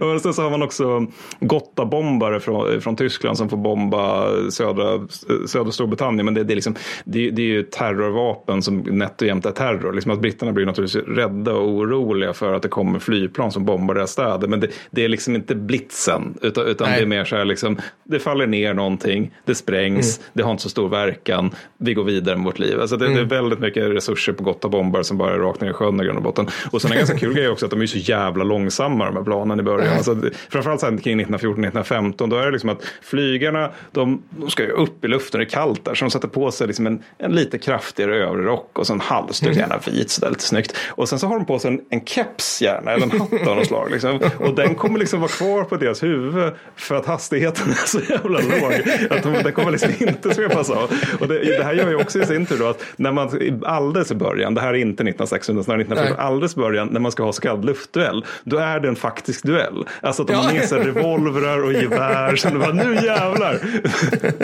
men, 0.00 0.14
och 0.14 0.20
sen 0.20 0.34
så 0.34 0.42
har 0.42 0.50
man 0.50 0.62
också 0.62 1.06
Gotta-bombare 1.40 2.40
från, 2.40 2.80
från 2.80 2.96
Tyskland 2.96 3.38
som 3.38 3.48
får 3.48 3.56
bomba 3.56 4.26
södra, 4.50 5.08
södra 5.46 5.72
Storbritannien. 5.72 6.24
Men 6.24 6.34
det, 6.34 6.44
det, 6.44 6.52
är 6.52 6.54
liksom, 6.54 6.74
det, 7.04 7.30
det 7.30 7.42
är 7.42 7.46
ju 7.46 7.62
terrorvapen 7.62 8.62
som 8.62 8.78
nätt 8.78 9.22
och 9.22 9.28
jämt 9.28 9.46
är 9.46 9.50
terror. 9.50 9.92
Liksom 9.92 10.12
att 10.12 10.20
britterna 10.20 10.52
blir 10.52 10.66
naturligtvis 10.66 11.04
rädda 11.08 11.52
och 11.52 11.68
oroliga 11.68 12.32
för 12.32 12.54
att 12.54 12.62
det 12.62 12.68
kommer 12.68 12.98
flygplan 12.98 13.52
som 13.52 13.64
bombar 13.64 13.94
deras 13.94 14.10
städer. 14.10 14.48
Men 14.48 14.60
det, 14.60 14.68
det 14.90 15.04
är 15.04 15.08
liksom 15.08 15.34
inte 15.34 15.54
blitzen. 15.70 16.38
Utan, 16.42 16.66
utan 16.66 16.90
det 16.90 16.96
är 16.96 17.06
mer 17.06 17.24
så 17.24 17.36
här 17.36 17.44
liksom, 17.44 17.78
det 18.04 18.18
faller 18.18 18.46
ner 18.46 18.74
någonting, 18.74 19.30
det 19.44 19.54
sprängs, 19.54 20.18
mm. 20.18 20.30
det 20.32 20.42
har 20.42 20.50
inte 20.50 20.62
så 20.62 20.68
stor 20.68 20.88
verkan, 20.88 21.50
vi 21.78 21.94
går 21.94 22.04
vidare 22.04 22.36
med 22.36 22.44
vårt 22.44 22.58
liv. 22.58 22.80
Alltså 22.80 22.96
det, 22.96 23.06
mm. 23.06 23.16
det 23.16 23.22
är 23.22 23.40
väldigt 23.40 23.58
mycket 23.58 23.82
resurser 23.84 24.32
på 24.32 24.44
gotta 24.44 24.68
bombar 24.68 25.02
som 25.02 25.18
bara 25.18 25.34
är 25.34 25.38
rakt 25.38 25.60
ner 25.60 25.70
i 25.70 25.72
sjön 25.72 26.00
i 26.00 26.04
grund 26.04 26.16
och 26.16 26.22
botten. 26.22 26.48
Och 26.70 26.82
sen 26.82 26.92
en 26.92 26.98
ganska 26.98 27.18
kul 27.18 27.34
grej 27.34 27.48
också 27.48 27.64
att 27.64 27.70
de 27.70 27.82
är 27.82 27.86
så 27.86 27.98
jävla 27.98 28.44
långsamma 28.44 29.04
de 29.04 29.16
här 29.16 29.24
planen 29.24 29.60
i 29.60 29.62
början. 29.62 29.86
Mm. 29.86 29.96
Alltså, 29.96 30.16
framförallt 30.48 30.80
sen 30.80 30.98
kring 30.98 31.24
1914-1915 31.24 32.30
då 32.30 32.36
är 32.36 32.46
det 32.46 32.50
liksom 32.50 32.70
att 32.70 32.84
flygarna 33.02 33.70
de, 33.92 34.22
de 34.30 34.50
ska 34.50 34.62
ju 34.62 34.70
upp 34.70 35.04
i 35.04 35.08
luften, 35.08 35.38
det 35.40 35.44
är 35.44 35.50
kallt 35.50 35.84
där 35.84 35.94
så 35.94 36.04
de 36.04 36.10
sätter 36.10 36.28
på 36.28 36.50
sig 36.50 36.66
liksom 36.66 36.86
en, 36.86 37.02
en 37.18 37.32
lite 37.32 37.58
kraftigare 37.58 38.16
övre 38.16 38.42
rock 38.42 38.78
och 38.78 38.86
sen 38.86 39.00
halsduk, 39.00 39.56
gärna 39.56 39.78
vit 39.86 40.10
sådär 40.10 40.30
lite 40.30 40.42
snyggt. 40.42 40.76
Och 40.88 41.08
sen 41.08 41.18
så 41.18 41.26
har 41.26 41.36
de 41.36 41.44
på 41.44 41.58
sig 41.58 41.70
en, 41.70 41.80
en 41.90 42.04
keps 42.04 42.62
gärna 42.62 42.90
eller 42.90 43.04
en 43.04 43.20
hatt 43.20 43.46
av 43.46 43.56
något 43.56 43.66
slag. 43.66 43.90
Liksom. 43.90 44.20
Och 44.38 44.54
den 44.54 44.74
kommer 44.74 44.98
liksom 44.98 45.20
vara 45.20 45.30
kvar 45.30 45.59
på 45.64 45.76
deras 45.76 46.02
huvud 46.02 46.52
för 46.76 46.94
att 46.94 47.06
hastigheten 47.06 47.70
är 47.70 47.86
så 47.86 48.00
jävla 48.00 48.38
låg 48.38 48.72
att 49.10 49.22
de, 49.22 49.32
den 49.32 49.52
kommer 49.52 49.70
liksom 49.70 49.92
inte 50.00 50.34
svepas 50.34 50.70
av. 50.70 50.90
Och 51.20 51.28
det, 51.28 51.38
det, 51.58 51.64
här 51.64 51.72
gör 51.72 51.88
ju 51.88 51.96
också 51.96 52.22
i 52.22 52.26
sin 52.26 52.46
tur 52.46 52.58
då 52.58 52.66
att 52.66 52.84
när 52.96 53.12
man 53.12 53.60
alldeles 53.64 54.10
i 54.10 54.14
början, 54.14 54.54
det 54.54 54.60
här 54.60 54.68
är 54.68 54.74
inte 54.74 55.02
1916 55.02 55.64
snarare 55.64 55.82
1914, 55.82 56.26
alldeles 56.26 56.56
i 56.56 56.56
början 56.56 56.88
när 56.88 57.00
man 57.00 57.12
ska 57.12 57.22
ha 57.22 57.32
så 57.32 57.40
kallad 57.40 57.64
luftduell, 57.64 58.24
då 58.44 58.56
är 58.56 58.80
det 58.80 58.88
en 58.88 58.96
faktisk 58.96 59.42
duell. 59.42 59.84
Alltså 60.00 60.22
att 60.22 60.28
de 60.28 60.34
har 60.34 60.52
med 60.52 60.68
sig 60.68 60.78
revolvrar 60.78 61.64
och 61.64 61.72
gevär, 61.72 62.36
så 62.36 62.50
bara, 62.50 62.72
nu 62.72 62.94
jävlar! 62.94 63.60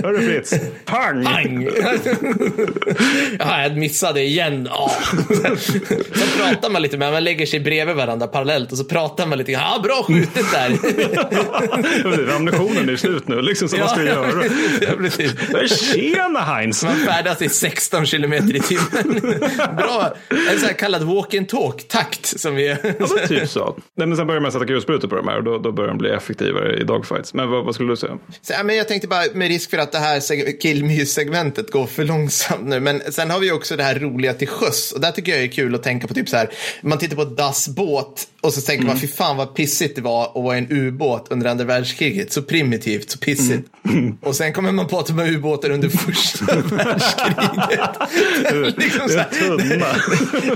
Hörru 0.03 0.19
Fritz, 0.19 0.55
pang! 0.85 1.25
pang. 1.25 1.69
ja, 3.39 3.63
jag 3.63 3.77
missade 3.77 4.23
igen. 4.23 4.69
Oh. 4.69 4.93
Så 6.15 6.39
pratar 6.39 6.71
man 6.71 6.83
lite 6.83 6.99
med, 6.99 7.13
man 7.13 7.25
lägger 7.25 7.47
sig 7.47 7.61
bredvid 7.61 7.97
varandra 7.97 8.27
parallellt 8.27 8.73
och 8.73 8.79
så 8.79 8.85
pratar 8.85 9.27
man 9.27 9.39
lite, 9.39 9.53
ja 9.53 9.81
bra 9.83 10.03
skjutet 10.07 10.53
där. 10.53 10.71
Ammunitionen 12.37 12.89
är 12.89 12.97
slut 12.97 13.29
nu, 13.29 13.43
liksom, 13.43 13.69
så 13.69 13.77
ja, 13.77 13.81
vad 13.81 13.91
ska 13.91 14.03
göra? 14.03 14.45
Ja. 14.81 15.67
Tjena 15.67 16.41
Heinz! 16.41 16.85
Man 16.85 16.97
färdas 16.97 17.43
i 17.43 17.49
16 17.49 18.07
kilometer 18.07 18.57
i 18.57 18.61
timmen. 18.61 19.21
Bra, 19.77 20.15
en 20.31 20.59
här 20.59 20.73
kallad 20.73 21.03
walk 21.03 21.35
and 21.35 21.49
talk-takt 21.49 22.41
som 22.41 22.55
vi... 22.55 22.69
ja, 22.69 22.77
men 22.83 23.29
typ 23.29 23.49
så. 23.49 23.79
Nej, 23.97 24.07
men 24.07 24.17
sen 24.17 24.27
börjar 24.27 24.41
man 24.41 24.53
sätta 24.53 24.67
kulsprutor 24.67 25.09
på 25.09 25.17
de 25.17 25.29
här 25.29 25.37
och 25.37 25.45
då, 25.45 25.59
då 25.59 25.73
börjar 25.73 25.89
de 25.89 25.99
bli 25.99 26.11
effektivare 26.11 26.81
i 26.81 26.85
dogfights. 26.85 27.35
Men 27.35 27.51
vad, 27.51 27.65
vad 27.65 27.75
skulle 27.75 27.93
du 27.93 27.97
säga? 27.97 28.19
Så, 28.43 28.53
men 28.65 28.77
jag 28.77 28.89
tänkte 28.89 29.09
bara 29.09 29.23
med 29.35 29.49
risk 29.49 29.71
för 29.71 29.79
att 29.79 29.93
det 29.93 29.99
här 29.99 30.61
killmys-segmentet 30.61 31.71
går 31.71 31.87
för 31.87 32.05
långsamt 32.05 32.67
nu. 32.67 32.81
Men 32.81 33.13
sen 33.13 33.31
har 33.31 33.41
vi 33.41 33.53
också 33.53 33.77
det 33.77 33.83
här 33.83 33.99
roliga 33.99 34.35
till 34.35 34.49
sjöss. 34.49 34.93
Och 34.93 35.01
där 35.01 35.13
tycker 35.13 35.33
jag 35.33 35.43
är 35.43 35.49
kul 35.49 35.75
att 35.75 35.83
tänka 35.83 36.07
på 36.07 36.15
typ 36.15 36.29
så 36.29 36.37
här. 36.37 36.51
Man 36.83 36.99
tittar 36.99 37.17
på 37.17 37.25
Das 37.25 37.69
båt 37.69 38.29
och 38.41 38.53
så 38.53 38.61
tänker 38.61 38.83
mm. 38.83 38.93
man 38.93 39.01
fy 39.01 39.09
fan 39.09 39.37
vad 39.37 39.55
pissigt 39.55 39.97
det 39.97 40.03
var 40.03 40.25
att 40.25 40.35
vara 40.35 40.57
en 40.57 40.67
ubåt 40.71 40.96
under 41.31 41.51
andra 41.51 41.65
världskriget. 41.65 42.33
Så 42.33 42.43
primitivt, 42.43 43.11
så 43.11 43.19
pissigt. 43.19 43.69
Mm. 43.89 44.19
Och 44.23 44.37
sen 44.37 44.53
kommer 44.53 44.73
man 44.73 44.87
på 44.87 44.99
att 44.99 45.07
de 45.07 45.17
var 45.17 45.29
ubåtar 45.29 45.71
under 45.71 45.89
första 45.89 46.45
världskriget. 46.77 48.79
liksom 48.79 49.09
så 49.09 49.19
här, 49.19 49.29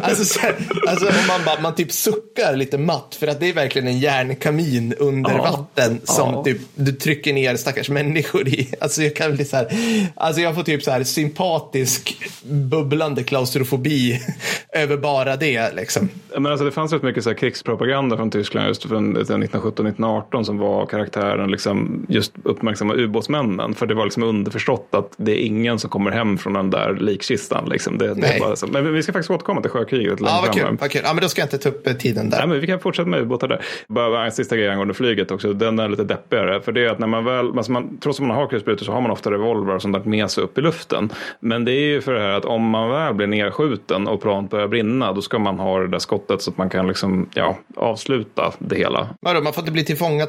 alltså, 0.02 0.24
så 0.24 0.40
här, 0.40 0.54
alltså 0.88 1.06
om 1.06 1.26
man, 1.28 1.40
bara, 1.44 1.60
man 1.60 1.74
typ 1.74 1.92
suckar 1.92 2.56
lite 2.56 2.78
matt 2.78 3.16
för 3.20 3.26
att 3.26 3.40
det 3.40 3.48
är 3.48 3.52
verkligen 3.52 3.88
en 3.88 3.98
järnkamin 3.98 4.94
under 4.98 5.30
ja. 5.30 5.42
vatten 5.42 6.00
som 6.04 6.34
ja. 6.34 6.44
typ, 6.44 6.58
du 6.74 6.92
trycker 6.92 7.32
ner 7.32 7.56
stackars 7.56 7.90
människor 7.90 8.48
i. 8.48 8.74
Alltså 8.80 9.02
jag 9.02 9.16
kan 9.16 9.36
bli 9.36 9.44
så 9.44 9.56
här, 9.56 9.68
alltså 10.14 10.42
jag 10.42 10.54
får 10.54 10.62
typ 10.62 10.82
så 10.82 10.90
här 10.90 11.04
sympatisk 11.04 12.16
bubblande 12.42 13.22
klaustrofobi 13.22 14.20
över 14.72 14.96
bara 14.96 15.36
det 15.36 15.74
liksom. 15.74 16.08
Men 16.34 16.46
alltså 16.46 16.64
det 16.64 16.70
fanns 16.70 16.92
rätt 16.92 17.02
mycket 17.02 17.24
så 17.24 17.30
här 17.30 17.36
krigspropaganda 17.36 18.16
från 18.16 18.30
Tyskland 18.30 18.68
just 18.68 18.88
från 18.88 19.16
1917-1918 19.16 20.29
som 20.44 20.58
var 20.58 20.86
karaktären 20.86 21.50
liksom 21.50 22.06
just 22.08 22.32
uppmärksamma 22.42 22.94
ubåtsmännen. 22.94 23.74
För 23.74 23.86
det 23.86 23.94
var 23.94 24.04
liksom 24.04 24.22
underförstått 24.22 24.88
att 24.90 25.12
det 25.16 25.32
är 25.32 25.46
ingen 25.46 25.78
som 25.78 25.90
kommer 25.90 26.10
hem 26.10 26.38
från 26.38 26.52
den 26.52 26.70
där 26.70 26.94
likkistan. 26.94 27.68
Liksom. 27.68 27.98
Det, 27.98 28.14
det 28.14 28.36
bara 28.40 28.56
så. 28.56 28.66
Men 28.66 28.94
vi 28.94 29.02
ska 29.02 29.12
faktiskt 29.12 29.30
återkomma 29.30 29.60
till 29.60 29.70
sjökriget. 29.70 30.18
Ja, 30.20 30.42
vad 30.46 30.54
kul, 30.54 30.76
vad 30.80 30.90
kul. 30.90 31.02
Ja, 31.04 31.12
men 31.12 31.22
då 31.22 31.28
ska 31.28 31.40
jag 31.40 31.46
inte 31.46 31.58
ta 31.58 31.68
upp 31.68 31.86
eh, 31.86 31.92
tiden 31.92 32.30
där. 32.30 32.38
Nej, 32.38 32.48
men 32.48 32.60
vi 32.60 32.66
kan 32.66 32.80
fortsätta 32.80 33.08
med 33.08 33.20
ubåtar 33.20 33.48
där. 33.48 33.60
Bara 33.88 34.24
en 34.24 34.32
sista 34.32 34.56
grej 34.56 34.68
angående 34.68 34.94
flyget 34.94 35.30
också. 35.30 35.52
Den 35.52 35.78
är 35.78 35.88
lite 35.88 36.04
deppigare. 36.04 36.60
För 36.60 36.72
det 36.72 36.84
är 36.84 36.90
att 36.90 36.98
när 36.98 37.06
man 37.06 37.24
väl, 37.24 37.46
alltså 37.56 37.72
man, 37.72 37.98
trots 38.00 38.20
att 38.20 38.26
man 38.26 38.36
har 38.36 38.46
kulsprutor 38.46 38.86
så 38.86 38.92
har 38.92 39.00
man 39.00 39.10
ofta 39.10 39.30
revolver 39.30 39.74
och 39.74 39.82
sånt 39.82 39.96
där 39.96 40.10
med 40.10 40.30
sig 40.30 40.44
upp 40.44 40.58
i 40.58 40.60
luften. 40.60 41.12
Men 41.40 41.64
det 41.64 41.72
är 41.72 41.86
ju 41.86 42.00
för 42.00 42.14
det 42.14 42.20
här 42.20 42.30
att 42.30 42.44
om 42.44 42.62
man 42.62 42.90
väl 42.90 43.14
blir 43.14 43.26
nedskjuten 43.26 44.08
och 44.08 44.22
planet 44.22 44.50
börjar 44.50 44.68
brinna 44.68 45.12
då 45.12 45.22
ska 45.22 45.38
man 45.38 45.58
ha 45.58 45.78
det 45.78 45.88
där 45.88 45.98
skott 45.98 46.20
slottet 46.20 46.42
så 46.42 46.50
att 46.50 46.58
man 46.58 46.70
kan 46.70 46.86
liksom, 46.86 47.28
ja, 47.34 47.58
avsluta 47.76 48.52
det 48.58 48.76
hela. 48.76 49.08
Vadå, 49.20 49.40
man 49.40 49.52
får 49.52 49.62
inte 49.62 49.72
bli 49.72 49.84
tillfångatagen? 49.84 50.19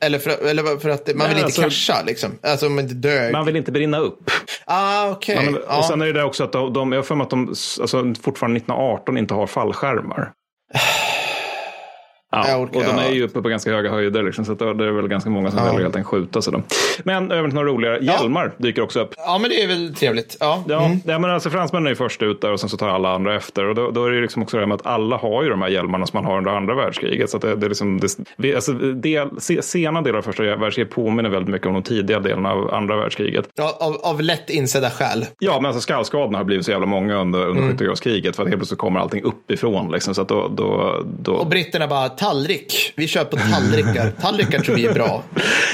Eller 0.00 0.18
för, 0.18 0.46
eller 0.46 0.78
för 0.78 0.88
att 0.88 1.06
man 1.06 1.16
Nej, 1.16 1.28
vill 1.28 1.36
inte 1.36 1.44
alltså- 1.44 1.62
krascha 1.62 2.02
liksom? 2.06 2.30
Alltså 2.42 2.68
man 2.68 2.84
inte 2.84 2.94
dör. 2.94 3.32
Man 3.32 3.46
vill 3.46 3.56
inte 3.56 3.72
brinna 3.72 3.98
upp. 3.98 4.30
Ah, 4.64 5.10
okej. 5.10 5.36
Man, 5.50 5.60
Ja. 5.68 5.78
Och 5.78 5.84
sen 5.84 6.02
är 6.02 6.12
det 6.12 6.24
också 6.24 6.44
att 6.44 6.52
de, 6.52 6.72
de 6.72 6.92
jag 6.92 6.98
har 6.98 7.02
för 7.04 7.14
mig 7.14 7.24
att 7.24 7.30
de 7.30 7.48
alltså, 7.48 8.14
fortfarande 8.22 8.56
1918 8.56 9.18
inte 9.18 9.34
har 9.34 9.46
fallskärmar. 9.46 10.32
Ja, 12.48 12.56
och 12.56 12.68
de 12.72 12.78
är 12.80 13.04
ja. 13.04 13.10
ju 13.10 13.22
uppe 13.24 13.42
på 13.42 13.48
ganska 13.48 13.70
höga 13.70 13.90
höjder. 13.90 14.22
Liksom, 14.22 14.44
så 14.44 14.52
att 14.52 14.58
det 14.58 14.64
är 14.64 14.90
väl 14.92 15.08
ganska 15.08 15.30
många 15.30 15.50
som 15.50 15.58
Ja. 15.58 15.64
väljer 15.64 15.80
helt 15.82 15.96
enkelt 15.96 16.10
skjuta 16.10 16.42
sig. 16.42 16.52
Då. 16.52 16.62
Men 17.04 17.32
över 17.32 17.48
till 17.48 17.54
några 17.54 17.68
roligare. 17.68 17.98
Hjälmar 18.04 18.52
dyker 18.58 18.82
också 18.82 19.00
upp. 19.00 19.14
ja, 19.16 19.38
men 19.38 19.50
det 19.50 19.62
är 19.62 19.66
väl 19.68 19.94
trevligt. 19.94 20.36
Ja. 20.40 20.62
Ja, 20.68 20.84
Mm. 20.86 20.98
ja 21.04 21.18
men 21.18 21.30
alltså 21.30 21.50
fransmännen 21.50 21.86
är 21.86 21.90
ju 21.90 21.96
först 21.96 22.22
ut 22.22 22.40
där 22.40 22.52
och 22.52 22.60
sen 22.60 22.68
så 22.68 22.76
tar 22.76 22.88
alla 22.88 23.14
andra 23.14 23.34
efter. 23.36 23.64
Och 23.68 23.74
då, 23.74 23.90
då 23.90 24.04
är 24.04 24.10
det 24.10 24.20
liksom 24.20 24.42
också 24.42 24.56
det 24.56 24.60
här 24.62 24.66
med 24.66 24.74
att 24.74 24.86
alla 24.86 25.16
har 25.16 25.42
ju 25.42 25.48
de 25.50 25.62
här 25.62 25.68
hjälmarna 25.68 26.06
som 26.06 26.16
man 26.22 26.30
har 26.30 26.38
under 26.38 26.50
andra 26.50 26.74
världskriget. 26.74 27.30
Så 27.30 27.36
att 27.36 27.42
det, 27.42 27.56
det 27.56 27.66
är 27.66 27.68
liksom, 27.68 28.00
det, 28.36 28.54
alltså, 28.54 28.72
del, 28.72 29.28
se, 29.38 29.62
sena 29.62 30.02
delar 30.02 30.18
av 30.18 30.22
första 30.22 30.56
världskriget 30.56 30.92
påminner 30.94 31.30
väldigt 31.30 31.48
mycket 31.50 31.66
om 31.66 31.74
de 31.74 31.82
tidiga 31.82 32.20
delarna 32.20 32.52
av 32.52 32.74
andra 32.74 32.96
världskriget. 32.96 33.48
Ja, 33.54 33.76
av, 33.80 33.96
av 34.02 34.20
lätt 34.22 34.50
insedda 34.50 34.90
skäl. 34.90 35.24
Ja, 35.38 35.52
men 35.56 35.66
alltså 35.66 35.80
skallskadorna 35.80 36.38
har 36.38 36.44
blivit 36.44 36.64
så 36.64 36.70
jävla 36.70 36.86
många 36.86 37.16
under, 37.16 37.46
under 37.46 37.62
skyttegravskriget 37.70 38.36
för 38.36 38.42
att 38.42 38.48
helt 38.48 38.58
plötsligt 38.60 38.80
kommer 38.80 39.00
allting 39.00 39.22
uppifrån. 39.22 39.92
Liksom, 39.92 40.14
så 40.14 40.22
att 40.22 40.28
då, 40.28 40.48
då, 40.48 41.00
då... 41.20 41.32
Och 41.32 41.46
britterna 41.46 41.86
bara, 41.86 42.08
tallrik. 42.26 42.92
Vi 42.96 43.08
kör 43.08 43.24
på 43.24 43.36
tallrikar. 43.36 44.10
tallrikar 44.20 44.58
tror 44.58 44.74
vi 44.76 44.86
är 44.86 44.94
bra. 44.94 45.22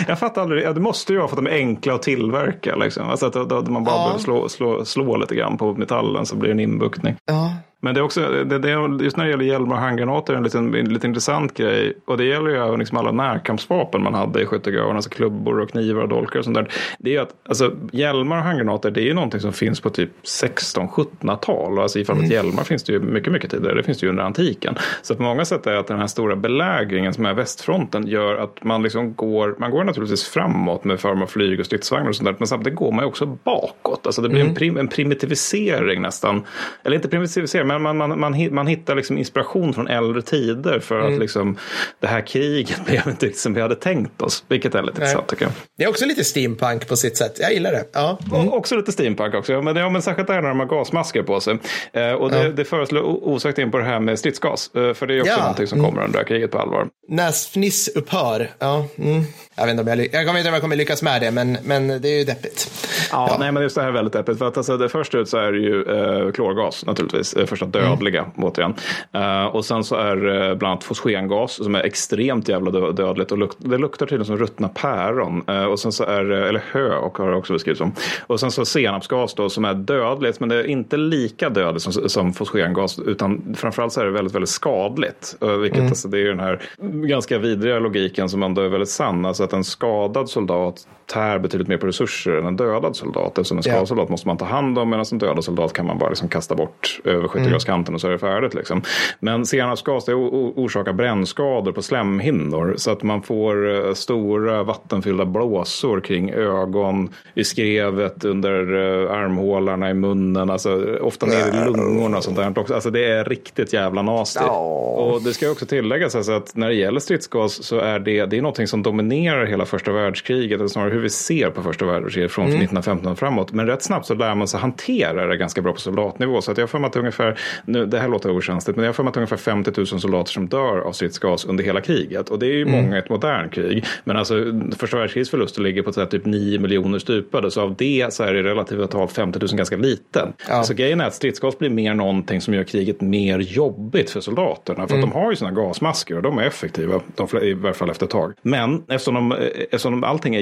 Jag 0.08 0.18
fattar 0.18 0.42
aldrig, 0.42 0.64
ja, 0.64 0.72
det 0.72 0.80
måste 0.80 1.12
ju 1.12 1.18
vara 1.18 1.28
för 1.28 1.36
att 1.36 1.44
de 1.44 1.50
är 1.50 1.56
enkla 1.56 1.94
att 1.94 2.02
tillverka. 2.02 2.76
Liksom. 2.76 3.08
Alltså 3.08 3.26
att 3.26 3.32
då 3.32 3.62
man 3.62 3.84
bara 3.84 3.94
Ja. 3.94 4.02
behöver 4.02 4.18
slå, 4.18 4.48
slå, 4.48 4.84
slå 4.84 5.16
lite 5.16 5.34
grann 5.34 5.58
på 5.58 5.74
metallen 5.74 6.26
så 6.26 6.36
blir 6.36 6.48
det 6.48 6.54
en 6.54 6.60
inbuktning. 6.60 7.16
Ja. 7.24 7.54
Men 7.84 7.94
det 7.94 8.00
är 8.00 8.04
också, 8.04 8.44
det, 8.44 8.58
det, 8.58 9.04
just 9.04 9.16
när 9.16 9.24
det 9.24 9.30
gäller 9.30 9.44
hjälmar 9.44 9.76
och 9.76 9.82
handgranater, 9.82 10.34
en 10.34 10.42
liten, 10.42 10.74
en 10.74 10.88
liten 10.92 11.10
intressant 11.10 11.54
grej. 11.54 11.92
Och 12.04 12.16
det 12.16 12.24
gäller 12.24 12.50
ju 12.50 12.56
även 12.56 12.78
liksom 12.78 12.98
alla 12.98 13.12
närkampsvapen 13.12 14.02
man 14.02 14.14
hade 14.14 14.42
i 14.42 14.46
skyttegravarna, 14.46 14.94
alltså 14.94 15.10
klubbor 15.10 15.60
och 15.60 15.70
knivar 15.70 16.02
och 16.02 16.08
dolkar 16.08 16.38
och 16.38 16.44
sånt 16.44 16.54
där. 16.54 16.68
Det 16.98 17.10
är 17.10 17.14
ju 17.14 17.20
att 17.20 17.34
alltså, 17.48 17.72
hjälmar 17.92 18.36
och 18.36 18.42
handgranater, 18.42 18.90
det 18.90 19.00
är 19.00 19.04
ju 19.04 19.14
någonting 19.14 19.40
som 19.40 19.52
finns 19.52 19.80
på 19.80 19.90
typ 19.90 20.10
16-1700-tal. 20.22 21.78
Alltså 21.78 21.98
i 21.98 22.04
fallet 22.04 22.30
hjälmar 22.30 22.64
finns 22.64 22.82
det 22.82 22.92
ju 22.92 23.00
mycket, 23.00 23.32
mycket 23.32 23.50
tidigare. 23.50 23.74
Det 23.74 23.82
finns 23.82 23.98
det 23.98 24.06
ju 24.06 24.10
under 24.10 24.24
antiken. 24.24 24.74
Så 25.02 25.14
på 25.14 25.22
många 25.22 25.44
sätt 25.44 25.66
är 25.66 25.74
att 25.74 25.86
den 25.86 25.98
här 25.98 26.06
stora 26.06 26.36
belägringen 26.36 27.14
som 27.14 27.26
är 27.26 27.34
västfronten 27.34 28.06
gör 28.06 28.36
att 28.36 28.64
man 28.64 28.82
liksom 28.82 29.14
går, 29.14 29.54
man 29.58 29.70
går 29.70 29.84
naturligtvis 29.84 30.24
framåt 30.24 30.84
med 30.84 31.00
form 31.00 31.22
av 31.22 31.26
flyg 31.26 31.60
och 31.60 31.66
stridsvagnar 31.66 32.08
och 32.08 32.16
sånt 32.16 32.26
där. 32.26 32.36
Men 32.38 32.46
samtidigt 32.46 32.78
går 32.78 32.92
man 32.92 33.04
ju 33.04 33.08
också 33.08 33.26
bakåt. 33.26 34.06
Alltså 34.06 34.22
det 34.22 34.28
blir 34.28 34.44
en, 34.44 34.54
prim, 34.54 34.76
en 34.76 34.88
primitivisering 34.88 36.02
nästan. 36.02 36.42
Eller 36.84 36.96
inte 36.96 37.08
primitivisering, 37.08 37.71
men 37.78 37.96
man, 37.96 38.08
man, 38.08 38.20
man, 38.20 38.54
man 38.54 38.66
hittar 38.66 38.94
liksom 38.94 39.18
inspiration 39.18 39.74
från 39.74 39.88
äldre 39.88 40.22
tider 40.22 40.80
för 40.80 41.00
att 41.00 41.18
liksom 41.18 41.56
det 42.00 42.06
här 42.06 42.26
kriget 42.26 42.84
blev 42.86 43.08
inte 43.08 43.26
riktigt 43.26 43.40
som 43.40 43.54
vi 43.54 43.60
hade 43.60 43.74
tänkt 43.74 44.22
oss. 44.22 44.44
Vilket 44.48 44.74
är 44.74 44.82
lite 44.82 44.92
intressant 45.00 45.28
tycker 45.28 45.44
jag. 45.44 45.52
Det 45.78 45.84
är 45.84 45.88
också 45.88 46.06
lite 46.06 46.24
steampunk 46.24 46.88
på 46.88 46.96
sitt 46.96 47.16
sätt. 47.16 47.36
Jag 47.40 47.52
gillar 47.52 47.72
det. 47.72 47.84
Ja. 47.92 48.18
Och 48.32 48.56
också 48.56 48.76
lite 48.76 48.92
steampunk 48.92 49.34
också. 49.34 49.52
Ja, 49.52 49.62
Men, 49.62 49.76
ja, 49.76 49.88
men 49.88 50.02
särskilt 50.02 50.28
där 50.28 50.42
när 50.42 50.48
de 50.48 50.58
har 50.60 50.66
gasmasker 50.66 51.22
på 51.22 51.40
sig. 51.40 51.58
Eh, 51.92 52.12
och 52.12 52.30
det, 52.30 52.52
det 52.52 52.64
föreslår 52.64 53.02
osökt 53.02 53.58
in 53.58 53.70
på 53.70 53.78
det 53.78 53.84
här 53.84 54.00
med 54.00 54.18
stridsgas. 54.18 54.70
Eh, 54.74 54.94
för 54.94 55.06
det 55.06 55.14
är 55.14 55.20
också 55.20 55.32
Ja. 55.32 55.38
någonting 55.40 55.66
som 55.66 55.84
kommer 55.84 56.02
under 56.04 56.12
det 56.12 56.18
här 56.18 56.24
kriget 56.24 56.50
på 56.50 56.58
allvar. 56.58 56.88
Näsfniss 57.08 57.88
upphör. 57.88 58.50
Ja. 58.58 58.86
Mm. 58.98 59.22
Jag 59.56 59.66
vet 59.66 59.70
inte 59.70 59.82
om 59.82 59.88
jag, 59.98 60.08
jag 60.12 60.26
kommer 60.26 60.38
inte 60.38 60.48
om 60.48 60.54
jag 60.54 60.62
kommer 60.62 60.76
lyckas 60.76 61.02
med 61.02 61.20
det, 61.22 61.30
men, 61.30 61.58
men 61.64 61.88
det 61.88 62.08
är 62.08 62.18
ju 62.18 62.24
deppigt. 62.24 62.70
Ja, 63.12 63.36
nej 63.40 63.52
men 63.52 63.62
just 63.62 63.74
det 63.74 63.80
här 63.82 63.88
är 63.88 63.92
väldigt 63.92 64.12
deppigt. 64.12 64.38
För 64.38 64.48
att 64.48 64.56
alltså, 64.56 64.76
det 64.76 64.88
först 64.88 65.14
ut 65.14 65.28
så 65.28 65.38
är 65.38 65.52
det 65.52 65.58
ju 65.58 65.82
eh, 66.26 66.32
klorgas 66.32 66.84
naturligtvis. 66.86 67.34
Eh, 67.34 67.46
första 67.66 67.78
dödliga 67.78 68.26
återigen. 68.36 68.74
Eh, 69.12 69.44
och 69.44 69.64
sen 69.64 69.84
så 69.84 69.94
är 69.96 70.16
det 70.16 70.56
bland 70.56 70.72
annat 70.72 70.84
fosgengas 70.84 71.52
som 71.52 71.74
är 71.74 71.80
extremt 71.80 72.48
jävla 72.48 72.70
dö- 72.70 72.92
dödligt. 72.92 73.32
Och 73.32 73.38
luk- 73.38 73.56
det 73.58 73.78
luktar 73.78 74.06
tydligen 74.06 74.26
som 74.26 74.36
ruttna 74.36 74.68
päron. 74.68 75.44
Eh, 75.48 75.64
och 75.64 75.78
sen 75.78 75.92
så 75.92 76.04
är 76.04 76.24
det, 76.24 76.48
eller 76.48 76.62
hö 76.72 76.96
och 76.96 77.18
har 77.18 77.30
det 77.30 77.36
också 77.36 77.52
beskrivits 77.52 77.78
som. 77.78 77.92
Och 78.26 78.40
sen 78.40 78.50
så 78.50 78.64
senapsgas 78.64 79.34
då 79.34 79.48
som 79.48 79.64
är 79.64 79.74
dödligt. 79.74 80.40
Men 80.40 80.48
det 80.48 80.56
är 80.56 80.66
inte 80.66 80.96
lika 80.96 81.50
dödligt 81.50 81.82
som, 81.82 81.92
som 82.08 82.32
fosgengas. 82.32 82.98
Utan 82.98 83.54
framförallt 83.58 83.92
så 83.92 84.00
är 84.00 84.04
det 84.04 84.10
väldigt, 84.10 84.34
väldigt 84.34 84.48
skadligt. 84.50 85.36
Eh, 85.40 85.48
vilket 85.48 85.80
alltså, 85.82 86.08
det 86.08 86.18
är 86.20 86.24
den 86.28 86.40
här 86.40 86.60
ganska 87.08 87.38
vidriga 87.38 87.78
logiken 87.78 88.28
som 88.28 88.42
ändå 88.42 88.62
är 88.62 88.68
väldigt 88.68 88.88
sann. 88.88 89.24
Alltså 89.24 89.44
att 89.44 89.52
en 89.52 89.64
skadad 89.64 90.28
soldat 90.28 90.86
tär 91.12 91.38
betydligt 91.38 91.68
mer 91.68 91.76
på 91.76 91.86
resurser 91.86 92.32
än 92.32 92.46
en 92.46 92.56
dödad 92.56 92.96
soldat. 92.96 93.38
Eftersom 93.38 93.56
en 93.56 93.62
skadad 93.62 93.88
soldat 93.88 94.08
måste 94.08 94.28
man 94.28 94.36
ta 94.36 94.44
hand 94.44 94.78
om 94.78 94.90
medan 94.90 95.04
en 95.12 95.18
dödad 95.18 95.44
soldat 95.44 95.72
kan 95.72 95.86
man 95.86 95.98
bara 95.98 96.08
liksom 96.08 96.28
kasta 96.28 96.54
bort 96.54 97.00
över 97.04 97.28
skyttegravskanten 97.28 97.94
och 97.94 98.00
så 98.00 98.06
är 98.06 98.12
det 98.12 98.18
färdigt. 98.18 98.54
Liksom. 98.54 98.82
Men 99.20 99.46
senapsgas 99.46 100.04
det 100.04 100.14
orsakar 100.14 100.92
brännskador 100.92 101.72
på 101.72 101.82
slemhinnor 101.82 102.74
så 102.76 102.90
att 102.90 103.02
man 103.02 103.22
får 103.22 103.74
eh, 103.74 103.94
stora 103.94 104.62
vattenfyllda 104.62 105.24
blåsor 105.24 106.00
kring 106.00 106.30
ögon, 106.30 107.10
i 107.34 107.44
skrevet, 107.44 108.24
under 108.24 108.74
eh, 108.74 109.12
armhålarna, 109.12 109.90
i 109.90 109.94
munnen, 109.94 110.50
alltså, 110.50 110.98
ofta 111.00 111.26
ner 111.26 111.48
i 111.48 111.64
lungorna 111.64 112.16
och 112.16 112.24
sånt 112.24 112.36
där. 112.36 112.58
också. 112.58 112.74
Alltså, 112.74 112.90
det 112.90 113.04
är 113.04 113.24
riktigt 113.24 113.72
jävla 113.72 114.02
nasty. 114.02 114.44
Och 114.44 115.22
det 115.22 115.32
ska 115.32 115.50
också 115.50 115.66
tilläggas 115.66 116.14
alltså 116.14 116.32
att 116.32 116.56
när 116.56 116.68
det 116.68 116.74
gäller 116.74 117.00
stridsgas 117.00 117.64
så 117.64 117.78
är 117.78 117.98
det, 117.98 118.26
det 118.26 118.36
är 118.36 118.42
någonting 118.42 118.66
som 118.66 118.82
dominerar 118.82 119.46
hela 119.46 119.66
första 119.66 119.92
världskriget, 119.92 120.58
eller 120.58 120.68
snarare 120.68 120.90
vi 121.02 121.10
ser 121.10 121.50
på 121.50 121.62
första 121.62 121.84
världskriget 121.84 122.32
från 122.32 122.46
1915 122.46 123.12
och 123.12 123.18
framåt. 123.18 123.52
Men 123.52 123.66
rätt 123.66 123.82
snabbt 123.82 124.06
så 124.06 124.14
lär 124.14 124.34
man 124.34 124.48
sig 124.48 124.60
hantera 124.60 125.26
det 125.26 125.36
ganska 125.36 125.62
bra 125.62 125.72
på 125.72 125.80
soldatnivå. 125.80 126.42
Så 126.42 126.50
att 126.50 126.58
jag 126.58 126.62
har 126.62 126.68
för 126.68 126.78
mig 126.78 126.88
att 126.88 126.96
ungefär, 126.96 127.38
nu, 127.64 127.86
det 127.86 127.98
här 127.98 128.08
låter 128.08 128.30
okänsligt, 128.30 128.76
men 128.76 128.84
jag 128.84 128.88
har 128.88 128.94
för 128.94 129.02
mig 129.02 129.10
att 129.10 129.16
ungefär 129.16 129.36
50 129.36 129.72
000 129.76 129.86
soldater 129.86 130.32
som 130.32 130.48
dör 130.48 130.78
av 130.78 130.92
stridsgas 130.92 131.44
under 131.44 131.64
hela 131.64 131.80
kriget. 131.80 132.28
Och 132.28 132.38
det 132.38 132.46
är 132.46 132.52
ju 132.52 132.64
många 132.64 132.96
i 132.96 132.98
ett 132.98 133.08
modernt 133.08 133.52
krig. 133.52 133.84
Men 134.04 134.16
alltså 134.16 134.34
första 134.76 134.96
världskrigets 134.96 135.30
förluster 135.30 135.62
ligger 135.62 135.82
på 135.82 135.92
här, 135.96 136.06
typ 136.06 136.24
9 136.26 136.58
miljoner 136.58 136.98
stupade. 136.98 137.50
Så 137.50 137.60
av 137.60 137.74
det 137.76 138.12
så 138.12 138.22
är 138.22 138.34
det 138.34 138.42
relativt 138.42 138.90
tal 138.90 139.08
50 139.08 139.38
000 139.38 139.48
ganska 139.48 139.76
liten. 139.76 140.32
Ja. 140.48 140.62
Så 140.62 140.74
grejen 140.74 141.00
är 141.00 141.04
att 141.04 141.14
stridsgas 141.14 141.58
blir 141.58 141.70
mer 141.70 141.94
någonting 141.94 142.40
som 142.40 142.54
gör 142.54 142.64
kriget 142.64 143.00
mer 143.00 143.38
jobbigt 143.38 144.10
för 144.10 144.20
soldaterna. 144.20 144.88
För 144.88 144.94
att 144.94 145.00
de 145.00 145.12
har 145.12 145.30
ju 145.30 145.36
sina 145.36 145.50
gasmasker 145.50 146.16
och 146.16 146.22
de 146.22 146.38
är 146.38 146.42
effektiva, 146.42 147.00
de, 147.14 147.38
i 147.42 147.54
varje 147.54 147.74
fall 147.74 147.90
efter 147.90 148.06
ett 148.06 148.10
tag. 148.10 148.32
Men 148.42 148.82
eftersom, 148.88 149.14
de, 149.14 149.32
eh, 149.32 149.38
eftersom 149.62 149.92
de, 149.92 150.04
allting 150.04 150.34
är 150.34 150.40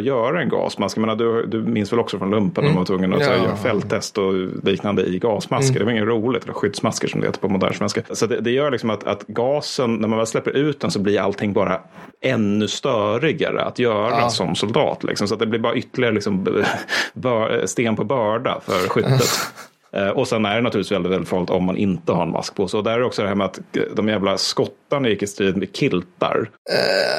jobbigare 0.00 0.22
att 0.22 0.32
göra 0.32 0.42
en 0.42 0.48
gasmask. 0.48 0.96
Jag 0.96 1.00
menar, 1.00 1.16
du, 1.16 1.46
du 1.46 1.62
minns 1.62 1.92
väl 1.92 2.00
också 2.00 2.18
från 2.18 2.30
lumpen 2.30 2.64
när 2.64 2.70
man 2.70 2.78
var 2.78 2.84
tvungen 2.84 3.14
att 3.14 3.20
Ja. 3.20 3.36
göra 3.36 3.56
fälttest 3.56 4.18
och 4.18 4.32
liknande 4.62 5.02
i 5.02 5.18
gasmasker. 5.18 5.78
Det 5.78 5.84
var 5.84 5.92
inget 5.92 6.04
roligt, 6.06 6.42
eller 6.44 6.52
skyddsmasker 6.52 7.08
som 7.08 7.20
det 7.20 7.26
heter 7.26 7.40
på 7.40 7.48
modern 7.48 7.74
svenska. 7.74 8.02
Så 8.10 8.26
det, 8.26 8.40
det 8.40 8.50
gör 8.50 8.70
liksom 8.70 8.90
att, 8.90 9.04
att 9.04 9.26
gasen, 9.26 9.94
när 9.94 10.08
man 10.08 10.18
väl 10.18 10.26
släpper 10.26 10.50
ut 10.50 10.80
den 10.80 10.90
så 10.90 10.98
blir 10.98 11.20
allting 11.20 11.52
bara 11.52 11.80
ännu 12.20 12.68
störigare 12.68 13.62
att 13.62 13.78
göra 13.78 14.28
som 14.28 14.54
soldat. 14.54 15.04
Liksom. 15.04 15.28
Så 15.28 15.34
att 15.34 15.40
det 15.40 15.46
blir 15.46 15.60
bara 15.60 15.74
ytterligare 15.74 16.14
liksom, 16.14 16.44
bör, 17.14 17.66
sten 17.66 17.96
på 17.96 18.04
börda 18.04 18.60
för 18.66 18.88
skyttet. 18.88 19.30
Eh, 19.96 20.08
Och 20.08 20.28
sen 20.28 20.44
är 20.46 20.54
det 20.54 20.60
naturligtvis 20.60 20.92
väldigt, 20.92 21.12
väldigt 21.12 21.28
farligt 21.28 21.50
om 21.50 21.64
man 21.64 21.76
inte 21.76 22.12
har 22.12 22.22
en 22.22 22.30
mask 22.30 22.54
på 22.54 22.68
sig. 22.68 22.78
Och 22.78 22.84
där 22.84 22.92
är 22.92 22.98
det 22.98 23.04
också 23.04 23.22
det 23.22 23.28
här 23.28 23.34
med 23.34 23.44
att 23.44 23.58
eh, 23.58 23.82
de 23.96 24.08
jävla 24.08 24.38
skottarna 24.38 25.08
gick 25.08 25.22
i 25.22 25.26
strid 25.26 25.56
med 25.56 25.76
kiltar. 25.76 26.50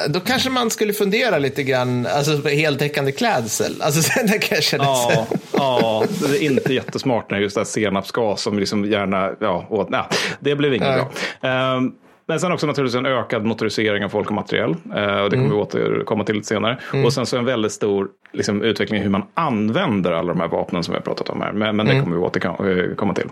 Då 0.08 0.20
kanske 0.20 0.50
man 0.50 0.70
skulle 0.70 0.92
fundera 0.92 1.38
lite 1.38 1.62
grann, 1.62 2.06
alltså 2.06 2.38
på 2.40 2.48
heltäckande 2.48 3.12
klädsel. 3.12 3.82
Alltså 3.82 4.20
det 4.26 4.38
kan 4.38 4.56
jag 4.56 4.64
känna. 4.64 4.84
Ja, 4.84 5.26
ja, 5.52 6.04
det 6.20 6.36
är 6.36 6.42
inte 6.42 6.74
jättesmart 6.74 7.30
när 7.30 7.38
just 7.38 7.54
det 7.54 7.60
här 7.60 7.66
senapsgas 7.66 8.42
som 8.42 8.58
liksom 8.58 8.84
gärna, 8.84 9.30
ja, 9.40 9.66
åt, 9.70 9.90
nej, 9.90 10.02
det 10.40 10.56
blev 10.56 10.74
inget 10.74 10.88
Nej. 10.88 11.04
bra. 11.40 11.50
Ehm, 11.50 11.92
men 12.26 12.40
sen 12.40 12.52
också 12.52 12.66
naturligtvis 12.66 12.98
en 12.98 13.06
ökad 13.06 13.44
motorisering 13.44 14.04
av 14.04 14.08
folk 14.08 14.28
och 14.28 14.34
materiel. 14.34 14.70
Eh, 14.96 15.16
och 15.22 15.30
det 15.30 15.36
kommer 15.36 15.48
vi 15.50 15.54
återkomma 15.54 16.24
till 16.24 16.34
lite 16.34 16.46
senare. 16.48 16.78
Och 17.04 17.12
sen 17.12 17.26
så 17.26 17.36
en 17.36 17.44
väldigt 17.44 17.72
stor 17.72 18.08
liksom, 18.32 18.62
utveckling 18.62 19.00
i 19.00 19.02
hur 19.02 19.10
man 19.10 19.22
använder 19.34 20.12
alla 20.12 20.28
de 20.32 20.40
här 20.40 20.48
vapnen 20.48 20.82
som 20.82 20.92
vi 20.92 20.96
har 20.98 21.02
pratat 21.02 21.28
om 21.28 21.40
här. 21.40 21.52
Men, 21.52 21.76
men 21.76 21.86
det 21.86 22.00
kommer 22.00 22.16
vi 22.16 22.22
återkomma 22.22 23.14
till. 23.14 23.28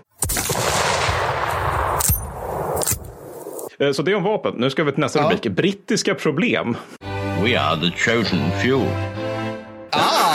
Eh, 3.79 3.91
Så 3.91 4.01
det 4.03 4.11
är 4.11 4.15
om 4.15 4.23
vapen. 4.23 4.53
Nu 4.57 4.69
ska 4.69 4.83
vi 4.83 4.91
till 4.91 4.99
nästa 5.01 5.19
Ja. 5.19 5.25
rubrik. 5.25 5.47
Brittiska 5.55 6.15
problem. 6.15 6.77
We 7.43 7.59
are 7.59 7.79
the 7.79 7.91
chosen 7.97 8.39
few. 8.61 8.85
Ah, 9.89 10.32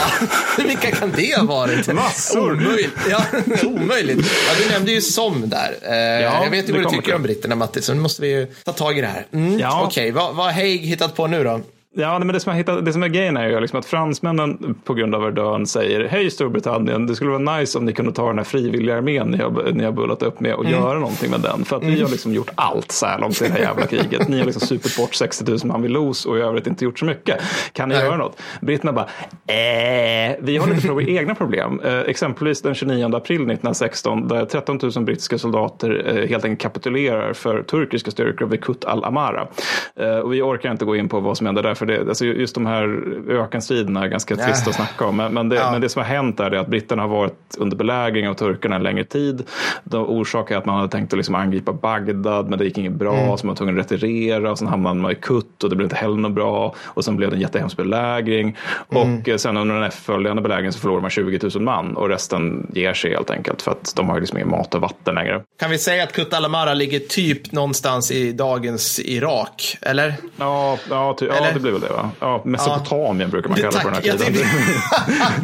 vilka 0.57 0.91
kan 0.91 1.11
det 1.15 1.37
ha 1.37 1.43
varit? 1.45 1.87
Massor. 1.93 2.51
Omöjligt. 2.53 2.91
Ja, 3.09 3.23
omöjligt. 3.63 4.19
Ja, 4.47 4.53
du 4.65 4.69
nämnde 4.73 4.91
ju 4.91 5.01
som 5.01 5.49
där. 5.49 5.75
Eh, 5.81 5.95
jag 6.23 6.49
vet 6.49 6.69
ju 6.69 6.73
vad 6.73 6.81
du 6.81 6.89
tycker 6.89 7.01
till. 7.01 7.13
om 7.13 7.23
britterna, 7.23 7.55
Matti, 7.55 7.81
så 7.81 7.93
nu 7.93 7.99
måste 7.99 8.21
vi 8.21 8.27
ju 8.27 8.45
ta 8.65 8.71
tag 8.71 8.97
i 8.97 9.01
det 9.01 9.07
här. 9.07 9.25
Mm, 9.33 9.59
Ja. 9.59 9.81
Okej, 9.83 10.11
vad, 10.11 10.35
vad 10.35 10.45
har 10.45 10.53
Haig 10.53 10.77
hittat 10.79 11.15
på 11.15 11.27
nu 11.27 11.43
då? 11.43 11.61
Ja, 11.95 12.19
men 12.19 12.27
det 12.27 12.39
som, 12.39 12.51
jag 12.51 12.57
hittat, 12.57 12.85
det 12.85 12.93
som 12.93 13.03
är 13.03 13.07
grejen 13.07 13.37
är 13.37 13.49
ju 13.49 13.59
liksom 13.59 13.79
att 13.79 13.85
fransmännen 13.85 14.75
på 14.83 14.93
grund 14.93 15.15
av 15.15 15.21
Verdun 15.21 15.67
säger 15.67 16.07
hej 16.07 16.29
Storbritannien, 16.31 17.07
det 17.07 17.15
skulle 17.15 17.31
vara 17.31 17.57
nice 17.57 17.77
om 17.77 17.85
ni 17.85 17.93
kunde 17.93 18.11
ta 18.11 18.27
den 18.27 18.37
här 18.37 18.45
frivilliga 18.45 18.97
armén 18.97 19.27
ni 19.27 19.37
har, 19.37 19.71
ni 19.71 19.83
har 19.83 19.91
bullat 19.91 20.23
upp 20.23 20.39
med 20.39 20.53
och 20.53 20.65
mm. 20.65 20.79
göra 20.79 20.99
någonting 20.99 21.31
med 21.31 21.39
den. 21.39 21.65
För 21.65 21.75
att 21.75 21.81
mm. 21.81 21.95
vi 21.95 22.01
har 22.01 22.09
liksom 22.09 22.33
gjort 22.33 22.49
allt 22.55 22.91
så 22.91 23.05
här 23.05 23.19
långt 23.19 23.41
i 23.41 23.45
det 23.45 23.51
här 23.51 23.59
jävla 23.59 23.85
kriget. 23.85 24.27
Ni 24.27 24.39
har 24.39 24.45
liksom 24.45 24.67
supit 24.67 24.97
bort 24.97 25.15
60 25.15 25.51
000 25.51 25.59
man 25.63 25.81
vid 25.81 25.91
Los 25.91 26.25
och 26.25 26.37
i 26.37 26.41
övrigt 26.41 26.67
inte 26.67 26.85
gjort 26.85 26.99
så 26.99 27.05
mycket. 27.05 27.41
Kan 27.73 27.89
ni 27.89 27.95
Nej. 27.95 28.03
göra 28.03 28.17
något? 28.17 28.41
Britterna 28.61 28.93
bara, 28.93 29.05
eh, 29.47 30.35
vi 30.39 30.57
har 30.57 30.67
lite 30.67 30.87
våra 30.87 31.03
egna 31.03 31.35
problem. 31.35 31.81
Eh, 31.83 31.99
exempelvis 31.99 32.61
den 32.61 32.75
29 32.75 33.15
april 33.15 33.35
1916 33.35 34.27
där 34.27 34.45
13 34.45 34.79
000 34.95 35.03
brittiska 35.05 35.37
soldater 35.37 36.03
eh, 36.07 36.29
helt 36.29 36.45
enkelt 36.45 36.61
kapitulerar 36.61 37.33
för 37.33 37.63
turkiska 37.63 38.11
styrkor 38.11 38.45
vid 38.45 38.63
Kut 38.63 38.85
al-Amara. 38.85 39.47
Eh, 39.95 40.17
och 40.17 40.33
vi 40.33 40.41
orkar 40.41 40.71
inte 40.71 40.85
gå 40.85 40.95
in 40.95 41.09
på 41.09 41.19
vad 41.19 41.37
som 41.37 41.45
händer 41.45 41.63
där, 41.63 41.78
för 41.79 41.85
det, 41.85 42.09
alltså 42.09 42.25
just 42.25 42.55
de 42.55 42.65
här 42.65 43.03
ökenstriderna 43.29 44.03
är 44.03 44.07
ganska 44.07 44.35
trist 44.35 44.67
att 44.67 44.75
snacka 44.75 45.05
om. 45.05 45.15
Men, 45.15 45.33
men, 45.33 45.49
det, 45.49 45.55
ja. 45.55 45.71
men 45.71 45.81
det 45.81 45.89
som 45.89 46.01
har 46.01 46.09
hänt 46.09 46.39
är 46.39 46.51
att 46.51 46.67
britterna 46.67 47.01
har 47.01 47.09
varit 47.09 47.55
under 47.57 47.77
belägring 47.77 48.29
av 48.29 48.33
turkarna 48.33 48.75
en 48.75 48.83
längre 48.83 49.03
tid. 49.03 49.43
De 49.83 50.09
orsakar 50.09 50.57
att 50.57 50.65
man 50.65 50.75
hade 50.75 50.89
tänkt 50.89 51.13
att 51.13 51.17
liksom 51.17 51.35
angripa 51.35 51.73
Bagdad, 51.73 52.49
men 52.49 52.59
det 52.59 52.65
gick 52.65 52.77
inget 52.77 52.93
bra, 52.93 53.15
mm. 53.15 53.37
så 53.37 53.45
man 53.45 53.53
var 53.53 53.57
tvungen 53.57 53.79
att 53.79 53.91
retirera 53.91 54.51
och 54.51 54.57
sen 54.57 54.67
hamnade 54.67 54.95
man 54.95 55.11
i 55.11 55.15
Kut 55.15 55.63
och 55.63 55.69
det 55.69 55.75
blev 55.75 55.85
inte 55.85 55.95
heller 55.95 56.17
något 56.17 56.31
bra. 56.31 56.75
Och 56.79 57.05
sen 57.05 57.15
blev 57.15 57.29
det 57.29 57.35
en 57.35 57.41
jättehemsk 57.41 57.77
belägring. 57.77 58.57
Mm. 58.91 59.19
Och 59.19 59.39
sen 59.39 59.57
under 59.57 59.75
den 59.75 59.83
efterföljande 59.83 60.41
belägringen 60.41 60.73
så 60.73 60.79
förlorar 60.79 61.01
man 61.01 61.09
20 61.09 61.39
000 61.55 61.63
man 61.63 61.97
och 61.97 62.09
resten 62.09 62.71
ger 62.73 62.93
sig 62.93 63.11
helt 63.11 63.29
enkelt 63.29 63.61
för 63.61 63.71
att 63.71 63.93
de 63.95 64.09
har 64.09 64.19
liksom 64.19 64.37
ingen 64.37 64.49
mat 64.49 64.75
och 64.75 64.81
vatten 64.81 65.15
längre. 65.15 65.43
Kan 65.59 65.71
vi 65.71 65.77
säga 65.77 66.03
att 66.03 66.13
Kut 66.13 66.33
al-Amara 66.33 66.73
ligger 66.73 66.99
typ 66.99 67.51
någonstans 67.51 68.11
i 68.11 68.31
dagens 68.31 68.99
Irak, 68.99 69.77
eller? 69.81 70.13
Ja, 70.37 70.77
ja, 70.89 71.15
ty, 71.19 71.25
ja 71.25 71.47
det 71.53 71.59
blir 71.59 71.68
väl 71.71 71.81
det 71.81 71.89
va? 71.89 72.11
Ja, 72.19 72.41
Mesopotamien 72.45 73.19
ja. 73.19 73.27
brukar 73.27 73.49
man 73.49 73.57
kalla 73.59 73.71
det 73.71 73.83
på 73.83 73.89
den 73.89 73.95
här 73.95 74.01
tiden. 74.01 74.45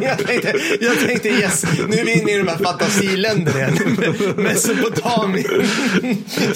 Jag 0.00 0.18
tänkte, 0.18 0.54
jag 0.80 1.00
tänkte, 1.00 1.28
yes, 1.28 1.64
nu 1.88 1.96
är 1.96 2.04
vi 2.04 2.20
inne 2.20 2.32
i 2.32 2.38
de 2.38 2.48
här 2.48 2.58
fantasiländerna 2.58 3.58
igen. 3.58 3.74
Mesopotamien. 4.36 5.66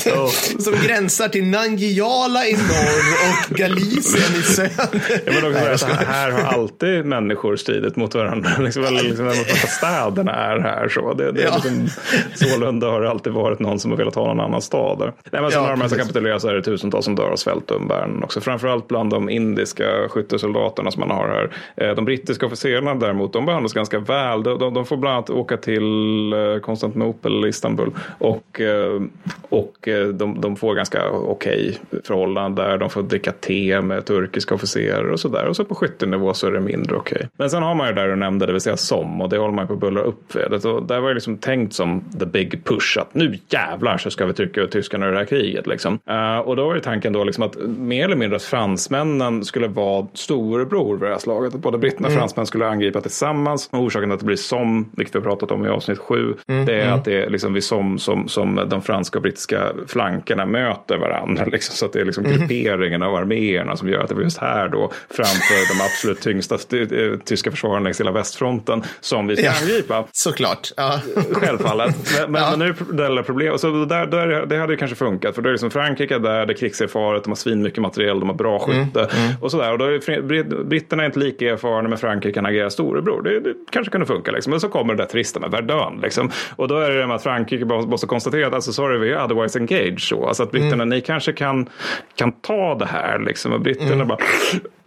Oh. 0.06 0.28
Som 0.58 0.74
gränsar 0.86 1.28
till 1.28 1.44
Nangiala 1.44 2.46
i 2.46 2.52
norr 2.52 3.10
och 3.28 3.56
Galicien 3.56 4.40
i 4.40 4.42
söder. 4.42 5.20
Ja, 5.26 5.32
men 5.42 5.72
också 5.72 5.86
Nej, 5.86 6.06
här 6.06 6.30
har 6.30 6.42
alltid 6.42 7.04
människor 7.04 7.56
stridit 7.56 7.96
mot 7.96 8.14
varandra. 8.14 8.50
Liksom, 8.58 8.84
eller 8.84 9.02
liksom, 9.02 9.32
städerna 9.68 10.32
är 10.32 10.58
här. 10.58 10.88
Så. 10.88 11.14
Det, 11.14 11.32
det, 11.32 11.42
ja. 11.42 11.54
liksom, 11.54 11.88
sålunda 12.34 12.86
har 12.86 13.00
det 13.00 13.10
alltid 13.10 13.32
varit 13.32 13.58
någon 13.58 13.80
som 13.80 13.90
har 13.90 13.98
velat 13.98 14.14
ha 14.14 14.26
någon 14.26 14.40
annan 14.40 14.62
stad. 14.62 14.98
Där. 14.98 15.12
Nej, 15.30 15.42
men 15.42 15.50
sen 15.50 15.62
ja, 15.62 15.66
när 15.66 15.76
de 15.76 15.80
här 15.80 15.98
kapitulerar 15.98 16.38
så 16.38 16.48
är 16.48 16.54
det 16.54 16.62
tusentals 16.62 17.04
som 17.04 17.14
dör 17.14 17.30
av 17.30 17.36
svältumbäranden 17.36 18.24
också. 18.24 18.40
Framförallt 18.40 18.88
bland 18.88 19.10
de 19.10 19.30
indiska 19.60 20.08
skyttesoldaterna 20.08 20.90
som 20.90 21.00
man 21.00 21.10
har 21.10 21.28
här. 21.28 21.50
Eh, 21.76 21.94
de 21.94 22.04
brittiska 22.04 22.46
officerarna 22.46 22.94
däremot, 22.94 23.32
de 23.32 23.46
behandlas 23.46 23.72
ganska 23.72 23.98
väl. 23.98 24.42
De, 24.42 24.58
de, 24.58 24.74
de 24.74 24.86
får 24.86 24.96
bland 24.96 25.16
annat 25.16 25.30
åka 25.30 25.56
till 25.56 26.32
eh, 26.32 26.58
Konstantinopel, 26.62 27.46
Istanbul 27.46 27.90
och, 28.18 28.60
eh, 28.60 29.02
och 29.48 29.88
de, 30.14 30.40
de 30.40 30.56
får 30.56 30.74
ganska 30.74 31.10
okej 31.10 31.78
okay 31.90 32.00
förhållanden 32.04 32.66
där. 32.66 32.78
De 32.78 32.90
får 32.90 33.02
dricka 33.02 33.32
te 33.32 33.80
med 33.80 34.04
turkiska 34.04 34.54
officerare 34.54 35.12
och 35.12 35.20
sådär. 35.20 35.46
Och 35.46 35.56
så 35.56 35.64
på 35.64 35.74
skyttenivå 35.74 36.34
så 36.34 36.46
är 36.46 36.52
det 36.52 36.60
mindre 36.60 36.96
okej. 36.96 37.16
Okay. 37.16 37.28
Men 37.36 37.50
sen 37.50 37.62
har 37.62 37.74
man 37.74 37.88
ju 37.88 37.94
där 37.94 38.08
du 38.08 38.16
nämnde, 38.16 38.46
det 38.46 38.52
vill 38.52 38.60
säga 38.60 38.76
SOM 38.76 39.20
och 39.20 39.28
det 39.28 39.38
håller 39.38 39.54
man 39.54 39.66
på 39.66 39.72
att 39.72 39.80
bulla 39.80 40.00
upp 40.00 40.36
vid. 40.36 40.66
Och 40.66 40.82
där 40.82 41.00
var 41.00 41.08
det 41.08 41.14
liksom 41.14 41.38
tänkt 41.38 41.72
som 41.72 42.04
the 42.18 42.26
big 42.26 42.64
push 42.64 42.98
att 42.98 43.14
nu 43.14 43.38
jävlar 43.48 43.98
så 43.98 44.10
ska 44.10 44.26
vi 44.26 44.32
trycka 44.32 44.60
ut 44.60 44.70
tyskarna 44.70 45.08
i 45.08 45.10
det 45.10 45.18
här 45.18 45.24
kriget. 45.24 45.66
Liksom. 45.66 45.98
Uh, 46.10 46.38
och 46.38 46.56
då 46.56 46.66
var 46.66 46.74
ju 46.74 46.80
tanken 46.80 47.12
då 47.12 47.24
liksom 47.24 47.44
att 47.44 47.56
mer 47.78 48.04
eller 48.04 48.16
mindre 48.16 48.36
att 48.36 48.42
fransmännen 48.42 49.44
skulle 49.50 49.68
vara 49.68 50.06
storebror 50.14 50.96
vid 50.96 51.08
det 51.08 51.12
här 51.12 51.18
slaget. 51.18 51.54
Att 51.54 51.60
både 51.60 51.78
britterna 51.78 52.06
och 52.06 52.12
mm. 52.12 52.20
fransmän 52.20 52.46
skulle 52.46 52.66
angripa 52.66 53.00
tillsammans. 53.00 53.68
Och 53.72 53.78
orsaken 53.78 54.12
att 54.12 54.20
det 54.20 54.26
blir 54.26 54.36
SOM, 54.36 54.90
vilket 54.96 55.14
vi 55.14 55.18
har 55.18 55.24
pratat 55.24 55.50
om 55.50 55.66
i 55.66 55.68
avsnitt 55.68 55.98
sju, 55.98 56.34
mm. 56.48 56.66
det 56.66 56.74
är 56.74 56.84
mm. 56.84 56.94
att 56.94 57.04
det 57.04 57.22
är 57.22 57.30
liksom 57.30 57.52
vid 57.52 57.64
SOM 57.64 57.98
som, 57.98 58.28
som 58.28 58.66
de 58.70 58.82
franska 58.82 59.18
och 59.18 59.22
brittiska 59.22 59.72
flankerna 59.86 60.46
möter 60.46 60.98
varandra. 60.98 61.44
Liksom. 61.50 61.74
Så 61.74 61.86
att 61.86 61.92
det 61.92 62.00
är 62.00 62.04
liksom 62.04 62.24
mm. 62.24 62.38
grupperingen 62.38 63.02
av 63.02 63.14
arméerna 63.14 63.76
som 63.76 63.88
gör 63.88 64.02
att 64.02 64.08
det 64.08 64.14
var 64.14 64.22
just 64.22 64.38
här 64.38 64.68
då 64.68 64.92
framför 65.10 65.74
de 65.74 65.84
absolut 65.84 66.20
tyngsta 66.20 66.54
eh, 66.54 67.18
tyska 67.24 67.50
försvararna 67.50 67.80
längs 67.80 68.00
hela 68.00 68.12
västfronten 68.12 68.82
som 69.00 69.26
vi 69.26 69.36
ska 69.36 69.44
ja, 69.44 69.52
angripa. 69.60 70.04
Såklart. 70.12 70.72
Ja. 70.76 71.00
Självfallet. 71.32 71.96
Men, 72.20 72.32
men, 72.32 72.42
ja. 72.42 72.50
men 72.50 72.58
nu 72.58 73.04
är 73.04 73.16
det 73.16 73.22
problem. 73.22 73.58
Så 73.58 73.84
där, 73.84 74.06
där, 74.06 74.46
det 74.46 74.58
hade 74.58 74.72
ju 74.72 74.76
kanske 74.76 74.96
funkat. 74.96 75.34
För 75.34 75.42
då 75.42 75.48
är 75.48 75.52
liksom 75.52 75.70
Frankrike 75.70 76.18
där, 76.18 76.46
det 76.46 76.52
är 76.52 76.56
krigserfaret, 76.56 77.24
de 77.24 77.30
har 77.30 77.36
svinmycket 77.36 77.82
material, 77.82 78.20
de 78.20 78.28
har 78.28 78.36
bra 78.36 78.64
mm, 78.64 78.86
skytte 78.86 79.00
mm, 79.00 79.24
mm. 79.24 79.39
Och 79.40 79.50
sådär. 79.50 79.72
Och 79.72 79.78
då 79.78 79.84
är 79.84 80.64
britterna 80.64 81.02
är 81.02 81.06
inte 81.06 81.18
lika 81.18 81.52
erfarna, 81.52 81.88
men 81.88 81.98
Frankrike 81.98 82.34
kan 82.34 82.46
agera 82.46 82.70
storebror. 82.70 83.22
Det, 83.22 83.40
det 83.40 83.54
kanske 83.70 83.90
kunde 83.90 84.06
funka 84.06 84.30
liksom. 84.30 84.50
Men 84.50 84.60
så 84.60 84.68
kommer 84.68 84.94
det 84.94 85.02
där 85.02 85.08
trista 85.08 85.40
med 85.40 85.50
Verdun 85.50 86.00
liksom. 86.02 86.30
Och 86.56 86.68
då 86.68 86.78
är 86.78 86.90
det 86.90 87.06
med 87.06 87.16
att 87.16 87.22
Frankrike 87.22 87.64
måste 87.64 88.06
konstatera 88.06 88.46
att 88.46 88.54
alltså 88.54 88.72
sorry, 88.72 88.98
vi 88.98 89.10
är 89.10 89.24
otherwise 89.24 89.58
engaged 89.58 90.00
så. 90.00 90.26
Alltså 90.26 90.42
att 90.42 90.50
britterna, 90.50 90.72
mm. 90.74 90.88
ni 90.88 91.00
kanske 91.00 91.32
kan, 91.32 91.68
kan 92.14 92.32
ta 92.32 92.74
det 92.74 92.86
här 92.86 93.18
liksom. 93.18 93.52
Och 93.52 93.60
britterna 93.60 93.92
mm. 93.92 94.08
bara 94.08 94.18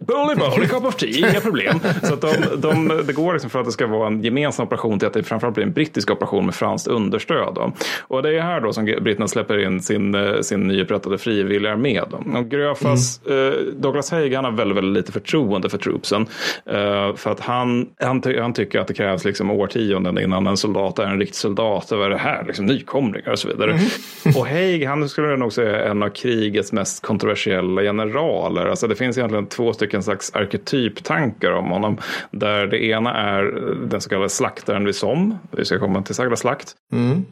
Bully 0.06 0.34
bully, 0.34 0.68
cup 0.68 0.84
of 0.84 0.96
tea, 0.96 1.30
inga 1.30 1.40
problem. 1.40 1.80
Så 2.02 2.14
att 2.14 2.20
de, 2.20 2.34
de, 2.56 3.02
det 3.06 3.12
går 3.12 3.32
liksom 3.32 3.50
för 3.50 3.58
att 3.60 3.66
det 3.66 3.72
ska 3.72 3.86
vara 3.86 4.06
en 4.06 4.22
gemensam 4.22 4.66
operation 4.66 4.98
till 4.98 5.08
att 5.08 5.14
det 5.14 5.22
framförallt 5.22 5.54
blir 5.54 5.64
en 5.66 5.72
brittisk 5.72 6.10
operation 6.10 6.46
med 6.46 6.54
franskt 6.54 6.88
understöd. 6.88 7.54
Då. 7.54 7.72
Och 8.00 8.22
det 8.22 8.38
är 8.38 8.40
här 8.40 8.60
då 8.60 8.72
som 8.72 8.84
britterna 8.84 9.28
släpper 9.28 9.58
in 9.58 9.80
sin, 9.80 10.14
eh, 10.14 10.40
sin 10.40 10.68
nyupprättade 10.68 11.18
frivilliga 11.18 11.72
armé. 11.72 12.00
Då. 12.10 12.38
Och 12.38 12.48
Gröfas, 12.48 13.20
mm. 13.26 13.48
eh, 13.48 13.58
Douglas 13.58 14.10
Haig, 14.10 14.34
han 14.44 14.52
har 14.52 14.58
väldigt, 14.58 14.76
väldigt 14.76 15.02
lite 15.02 15.12
förtroende 15.12 15.70
för 15.70 15.78
troopsen. 15.78 16.26
Eh, 16.66 17.14
för 17.14 17.30
att 17.30 17.40
han, 17.40 17.86
han, 18.00 18.22
han 18.40 18.52
tycker 18.52 18.78
att 18.78 18.86
det 18.86 18.94
krävs 18.94 19.24
liksom 19.24 19.50
årtionden 19.50 20.18
innan 20.18 20.46
en 20.46 20.56
soldat 20.56 20.98
är 20.98 21.06
en 21.06 21.18
riktig 21.18 21.36
soldat. 21.36 21.90
Vad 21.90 22.06
är 22.06 22.10
det 22.10 22.16
här? 22.16 22.44
Liksom 22.46 22.66
nykomlingar 22.66 23.32
och 23.32 23.38
så 23.38 23.48
vidare. 23.48 23.70
Mm. 23.70 23.86
och 24.36 24.46
Haig, 24.46 24.86
han 24.86 25.08
skulle 25.08 25.36
nog 25.36 25.52
säga 25.52 25.90
en 25.90 26.02
av 26.02 26.08
krigets 26.08 26.72
mest 26.72 27.02
kontroversiella 27.02 27.82
generaler. 27.82 28.66
Alltså 28.66 28.86
det 28.86 28.94
finns 28.94 29.18
egentligen 29.18 29.46
två 29.46 29.72
stycken 29.72 30.02
slags 30.02 30.34
arketyptankar 30.34 31.52
om 31.52 31.70
honom. 31.70 31.98
Där 32.30 32.66
det 32.66 32.84
ena 32.84 33.14
är 33.14 33.42
den 33.86 34.00
så 34.00 34.08
kallade 34.08 34.28
slaktaren 34.28 34.84
vid 34.84 34.94
Somme. 34.94 35.36
Vi 35.50 35.64
ska 35.64 35.78
komma 35.78 36.02
till 36.02 36.14
sagda 36.14 36.36
slakt. 36.36 36.72
Mm. 36.92 37.24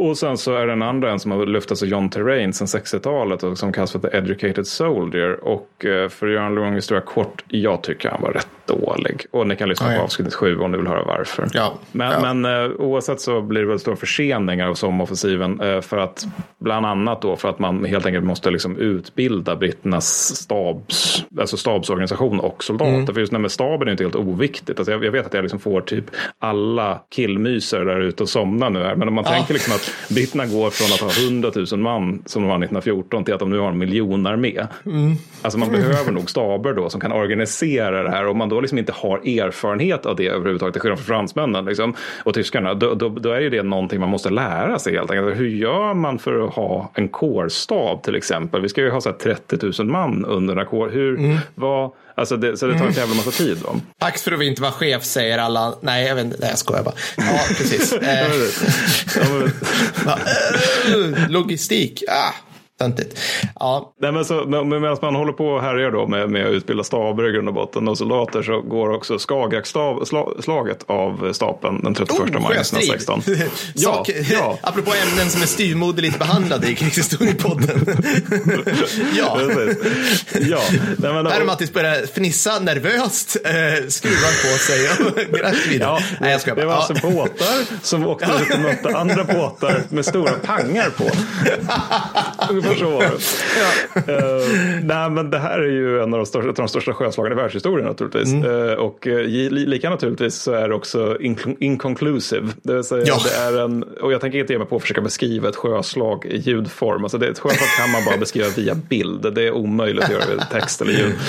Och 0.00 0.18
sen 0.18 0.38
så 0.38 0.54
är 0.54 0.66
den 0.66 0.82
andra 0.82 1.10
en 1.12 1.20
som 1.20 1.30
har 1.30 1.46
luftats 1.46 1.82
av 1.82 1.88
John 1.88 2.10
Terrain 2.10 2.52
sedan 2.52 2.66
60-talet 2.66 3.42
och 3.42 3.58
som 3.58 3.72
kallas 3.72 3.92
för 3.92 3.98
The 3.98 4.16
Educated 4.16 4.66
Soldier. 4.66 5.44
Och 5.44 5.84
eh, 5.84 6.08
för 6.08 6.26
att 6.26 6.32
göra 6.32 6.46
en 6.46 6.54
lång 6.54 6.74
historia 6.74 7.00
kort, 7.00 7.44
jag 7.48 7.82
tycker 7.82 8.10
han 8.10 8.22
var 8.22 8.32
rätt 8.32 8.48
dålig. 8.66 9.26
Och 9.30 9.46
ni 9.46 9.56
kan 9.56 9.68
lyssna 9.68 9.86
oh, 9.86 9.92
ja. 9.92 9.98
på 9.98 10.04
avsnitt 10.04 10.34
7 10.34 10.58
om 10.58 10.70
ni 10.70 10.78
vill 10.78 10.86
höra 10.86 11.04
varför. 11.04 11.48
Ja. 11.52 11.74
Men, 11.92 12.12
ja. 12.12 12.34
men 12.34 12.70
uh, 12.70 12.80
oavsett 12.80 13.20
så 13.20 13.40
blir 13.40 13.60
det 13.60 13.66
väl 13.66 13.78
stora 13.78 13.96
förseningar 13.96 14.68
av 14.68 14.74
SOM-offensiven. 14.74 15.60
Uh, 15.60 15.80
för 15.80 15.96
att 15.96 16.26
bland 16.58 16.86
annat 16.86 17.22
då 17.22 17.36
för 17.36 17.48
att 17.48 17.58
man 17.58 17.84
helt 17.84 18.06
enkelt 18.06 18.24
måste 18.24 18.50
liksom 18.50 18.76
utbilda 18.76 19.56
britternas 19.56 20.36
stabs, 20.36 21.24
alltså 21.38 21.56
stabsorganisation 21.56 22.40
och 22.40 22.64
soldater. 22.64 22.94
Mm. 22.94 23.06
För 23.06 23.20
just 23.20 23.32
det 23.32 23.38
med 23.38 23.52
staben 23.52 23.88
är 23.88 23.92
inte 23.92 24.04
helt 24.04 24.16
oviktigt. 24.16 24.78
Alltså 24.78 24.92
jag, 24.92 25.04
jag, 25.04 25.12
vet 25.12 25.26
att 25.26 25.34
jag 25.34 25.42
liksom 25.42 25.60
får 25.60 25.80
typ 25.80 26.04
alla 26.38 27.00
killmyser 27.08 27.84
där 27.84 28.00
ute 28.00 28.22
och 28.22 28.28
somnar 28.28 28.70
nu 28.70 28.82
här. 28.82 28.94
Men 28.94 29.08
om 29.08 29.14
man 29.14 29.24
tänker 29.24 29.54
liksom 29.54 29.74
att 29.74 29.87
britterna 30.08 30.46
går 30.46 30.70
från 30.70 31.08
att 31.08 31.16
ha 31.16 31.24
100 31.24 31.50
000 31.72 31.80
man 31.80 32.22
som 32.26 32.42
de 32.42 32.48
var 32.48 32.56
1914 32.56 33.24
till 33.24 33.34
att 33.34 33.40
de 33.40 33.50
nu 33.50 33.58
har 33.58 33.68
en 33.68 33.78
miljonarmé. 33.78 34.66
Mm. 34.86 35.16
Alltså 35.42 35.58
man 35.58 35.70
behöver 35.70 36.12
nog 36.12 36.30
staber 36.30 36.74
då 36.74 36.90
som 36.90 37.00
kan 37.00 37.12
organisera 37.12 38.02
det 38.02 38.10
här. 38.10 38.26
Och 38.26 38.36
man 38.36 38.48
då 38.48 38.60
liksom 38.60 38.78
inte 38.78 38.92
har 38.92 39.18
erfarenhet 39.18 40.06
av 40.06 40.16
det 40.16 40.28
överhuvudtaget, 40.28 40.72
till 40.72 40.82
skillnad 40.82 40.98
från 40.98 41.06
fransmännen 41.06 41.64
liksom, 41.64 41.94
och 42.24 42.34
tyskarna, 42.34 42.74
då, 42.74 42.94
då, 42.94 43.08
då, 43.08 43.32
är 43.32 43.40
ju 43.40 43.50
det 43.50 43.62
någonting 43.62 44.00
man 44.00 44.08
måste 44.08 44.30
lära 44.30 44.78
sig 44.78 44.94
helt 44.94 45.10
enkelt. 45.10 45.40
Hur 45.40 45.48
gör 45.48 45.94
man 45.94 46.18
för 46.18 46.44
att 46.46 46.54
ha 46.54 46.90
en 46.94 47.08
kårstab 47.08 48.02
till 48.02 48.14
exempel? 48.14 48.60
Vi 48.60 48.68
ska 48.68 48.80
ju 48.80 48.90
ha 48.90 49.00
så 49.00 49.12
30 49.12 49.82
000 49.82 49.90
man 49.90 50.24
under 50.24 50.54
den 50.54 50.58
här 50.58 50.70
kår. 50.70 50.88
Hur, 50.88 51.18
mm. 51.18 51.36
vad, 51.54 51.90
Alltså 52.18 52.36
det, 52.36 52.56
så 52.56 52.66
det 52.66 52.78
tar 52.78 52.86
en 52.86 52.92
jävla 52.92 53.14
massa 53.14 53.30
tid. 53.30 53.58
Då. 53.62 53.80
Tack 53.98 54.18
för 54.18 54.32
att 54.32 54.38
vi 54.38 54.46
inte 54.46 54.62
var 54.62 54.70
chef, 54.70 55.04
säger 55.04 55.38
alla. 55.38 55.74
Nej, 55.80 56.06
jag, 56.06 56.14
vet, 56.14 56.26
nej, 56.26 56.50
jag 56.50 56.58
skojar 56.58 56.82
bara. 56.82 56.94
Ja, 57.16 57.40
precis. 57.56 57.92
Eh, 60.88 61.28
logistik. 61.28 62.02
Ah. 62.08 62.47
Töntigt. 62.78 63.18
Ja. 63.54 63.92
Nej, 64.00 64.12
men 64.12 64.24
så, 64.24 64.44
men, 64.46 64.68
medan 64.68 64.96
man 65.02 65.14
håller 65.14 65.32
på 65.32 65.46
och 65.46 65.62
härjar 65.62 65.90
då 65.90 66.06
med, 66.06 66.30
med 66.30 66.46
att 66.46 66.52
utbilda 66.52 66.84
staber 66.84 67.28
i 67.28 67.32
grund 67.32 67.48
och 67.48 67.54
botten 67.54 67.88
och 67.88 67.98
soldater 67.98 68.42
så 68.42 68.60
går 68.60 68.90
också 68.90 69.18
Skagerrak-slaget 69.18 70.84
av 70.86 71.32
stapeln 71.32 71.82
den 71.82 71.94
31 71.94 72.20
oh, 72.20 72.40
maj 72.40 72.56
1916. 72.58 73.22
ja, 73.74 73.94
Sak, 73.94 74.10
ja. 74.30 74.58
Apropå 74.62 74.92
ämnen 75.10 75.30
som 75.30 75.42
är 75.42 75.46
styrmoderligt 75.46 76.18
behandlade 76.18 76.70
i 76.70 76.74
krigshistoriepodden. 76.74 77.86
ja. 79.16 79.40
ja. 80.40 80.60
Nej, 80.98 81.12
men, 81.12 81.24
Där 81.24 81.44
Mattis 81.44 81.72
börjar 81.72 82.06
fnissa 82.06 82.58
nervöst, 82.58 83.36
eh, 83.44 83.88
skruvar 83.88 84.52
på 84.52 84.58
sig 84.58 84.88
och 84.90 85.18
Ja, 85.80 86.00
Nej, 86.20 86.32
jag 86.32 86.40
ska 86.40 86.54
det 86.54 86.66
var 86.66 86.74
alltså 86.74 86.94
båtar 87.10 87.84
som 87.84 88.06
åkte 88.06 88.26
ut 88.42 88.54
och 88.54 88.60
mötte 88.60 88.96
andra 88.96 89.24
båtar 89.24 89.82
med 89.88 90.04
stora 90.04 90.32
pangar 90.32 90.90
på. 90.90 91.04
Ungefär 92.68 92.84
så 92.84 92.90
var 92.90 93.02
det. 94.06 94.12
Uh, 94.12 94.84
nej, 94.84 95.10
men 95.10 95.30
det 95.30 95.38
här 95.38 95.58
är 95.58 95.70
ju 95.70 96.02
en 96.02 96.14
av 96.14 96.18
de 96.18 96.26
största, 96.26 96.52
de 96.52 96.68
största 96.68 96.94
sjöslagen 96.94 97.32
i 97.32 97.36
världshistorien 97.36 97.88
naturligtvis. 97.88 98.32
Mm. 98.32 98.50
Uh, 98.50 98.72
och 98.72 99.06
uh, 99.06 99.22
lika 99.50 99.90
naturligtvis 99.90 100.34
så 100.34 100.52
är 100.52 100.68
det 100.68 100.74
också 100.74 101.16
inconclusive. 101.60 102.48
Det 102.62 102.74
vill 102.74 102.84
säga, 102.84 103.04
ja. 103.06 103.20
det 103.24 103.36
är 103.36 103.64
en, 103.64 103.82
och 103.82 104.12
jag 104.12 104.20
tänker 104.20 104.38
inte 104.38 104.52
ge 104.52 104.58
mig 104.58 104.68
på 104.68 104.76
att 104.76 104.82
försöka 104.82 105.00
beskriva 105.00 105.48
ett 105.48 105.56
sjöslag 105.56 106.26
i 106.26 106.36
ljudform. 106.36 107.04
Alltså 107.04 107.18
det, 107.18 107.28
ett 107.28 107.38
sjöslag 107.38 107.68
kan 107.78 107.90
man 107.90 108.04
bara 108.04 108.16
beskriva 108.20 108.48
via 108.48 108.74
bild. 108.74 109.34
Det 109.34 109.42
är 109.42 109.52
omöjligt 109.52 110.04
att 110.04 110.10
göra 110.10 110.24
det 110.24 110.46
text 110.50 110.80
eller 110.80 110.92
ljud. 110.92 111.14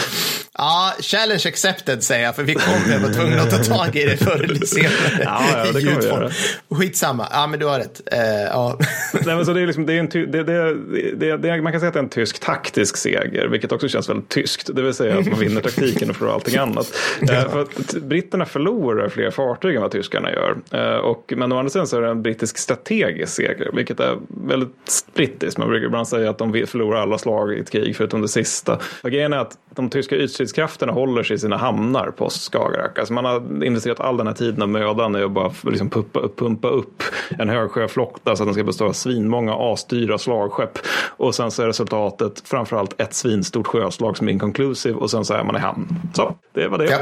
Ja, 0.61 0.93
challenge 0.99 1.43
accepted 1.47 2.03
säger 2.03 2.25
jag, 2.25 2.35
för 2.35 2.43
vi 2.43 2.53
kommer 2.53 2.99
vara 2.99 3.13
tvungna 3.13 3.41
att 3.41 3.49
ta 3.49 3.75
tag 3.75 3.95
i 3.95 4.05
det 4.05 4.17
förr 4.17 4.43
eller 4.43 4.65
senare. 4.65 5.23
Ja, 5.23 5.43
ja, 5.53 5.71
det 5.71 5.81
kommer 5.81 6.01
vi 6.01 6.07
göra. 6.07 6.31
Skitsamma, 6.69 7.27
ja 7.31 7.47
men 7.47 7.59
du 7.59 7.65
har 7.65 7.79
rätt. 7.79 8.01
Uh, 8.13 8.19
ja. 8.43 8.79
Nej, 9.13 9.35
men 9.35 9.45
så 9.45 9.53
det 9.53 9.61
är 9.61 9.65
liksom, 9.65 9.85
det 9.85 9.93
är 9.93 9.99
en 9.99 10.07
ty, 10.07 10.25
det, 10.25 10.43
det, 10.43 11.28
det, 11.37 11.61
man 11.61 11.71
kan 11.71 11.79
säga 11.79 11.87
att 11.87 11.93
det 11.93 11.99
är 11.99 12.03
en 12.03 12.09
tysk 12.09 12.39
taktisk 12.39 12.97
seger, 12.97 13.47
vilket 13.47 13.71
också 13.71 13.87
känns 13.87 14.09
väldigt 14.09 14.29
tyskt. 14.29 14.75
Det 14.75 14.81
vill 14.81 14.93
säga 14.93 15.19
att 15.19 15.27
man 15.27 15.39
vinner 15.39 15.61
taktiken 15.61 16.09
och 16.09 16.15
förlorar 16.15 16.33
allting 16.35 16.57
annat. 16.59 16.93
Ja. 17.21 17.33
Uh, 17.33 17.49
för 17.49 17.61
att 17.61 17.93
britterna 17.93 18.45
förlorar 18.45 19.09
fler 19.09 19.31
fartyg 19.31 19.75
än 19.75 19.81
vad 19.81 19.91
tyskarna 19.91 20.31
gör. 20.31 20.57
Uh, 20.73 20.97
och, 20.97 21.33
men 21.37 21.51
å 21.51 21.57
andra 21.57 21.69
sidan 21.69 21.87
så 21.87 21.97
är 21.97 22.01
det 22.01 22.09
en 22.09 22.21
brittisk 22.21 22.57
strategisk 22.57 23.33
seger, 23.33 23.71
vilket 23.73 23.99
är 23.99 24.17
väldigt 24.27 25.03
brittiskt. 25.13 25.57
Man 25.57 25.69
brukar 25.69 25.85
ibland 25.85 26.07
säga 26.07 26.29
att 26.29 26.37
de 26.37 26.65
förlorar 26.67 27.01
alla 27.01 27.17
slag 27.17 27.53
i 27.53 27.59
ett 27.59 27.71
krig 27.71 27.95
förutom 27.95 28.21
det 28.21 28.27
sista. 28.27 28.79
Och 29.03 29.11
grejen 29.11 29.33
är 29.33 29.37
att 29.37 29.57
de 29.75 29.89
tyska 29.89 30.15
ytstridskrafterna 30.15 30.91
håller 30.91 31.23
sig 31.23 31.35
i 31.35 31.39
sina 31.39 31.57
hamnar 31.57 32.11
på 32.11 32.29
Skagerrak. 32.29 32.99
Alltså 32.99 33.13
man 33.13 33.25
har 33.25 33.63
investerat 33.63 33.99
all 33.99 34.17
den 34.17 34.27
här 34.27 34.33
tiden 34.33 34.61
och 34.61 34.69
mödan 34.69 35.15
i 35.15 35.23
att 35.23 35.31
bara 35.31 35.51
liksom 35.63 35.89
pumpa, 35.89 36.27
pumpa 36.35 36.67
upp 36.67 37.03
en 37.29 37.49
högsjöflotta 37.49 38.35
så 38.35 38.43
att 38.43 38.47
den 38.47 38.53
ska 38.53 38.63
bestå 38.63 38.85
av 38.85 38.93
svinmånga 38.93 39.55
asdyra 39.59 40.17
slagskepp. 40.17 40.79
Och 41.19 41.35
sen 41.35 41.51
så 41.51 41.63
är 41.63 41.67
resultatet 41.67 42.41
framförallt 42.45 43.01
ett 43.01 43.13
svinstort 43.13 43.67
sjöslag 43.67 44.17
som 44.17 44.27
är 44.27 44.31
inconclusive 44.31 44.95
och 44.95 45.11
sen 45.11 45.25
så 45.25 45.33
är 45.33 45.43
man 45.43 45.55
i 45.55 45.59
hamn. 45.59 45.87
Så, 46.13 46.35
det 46.53 46.67
var 46.67 46.77
det. 46.77 46.85
Ja, 46.85 46.99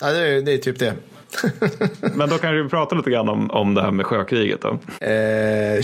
ja 0.00 0.12
det, 0.12 0.28
är, 0.28 0.42
det 0.42 0.52
är 0.52 0.58
typ 0.58 0.78
det. 0.78 0.94
Men 2.14 2.28
då 2.28 2.38
kan 2.38 2.54
vi 2.54 2.68
prata 2.68 2.94
lite 2.94 3.10
grann 3.10 3.28
om, 3.28 3.50
om 3.50 3.74
det 3.74 3.82
här 3.82 3.90
med 3.90 4.06
sjökriget 4.06 4.60
då. 4.60 4.78
Eh, 5.06 5.80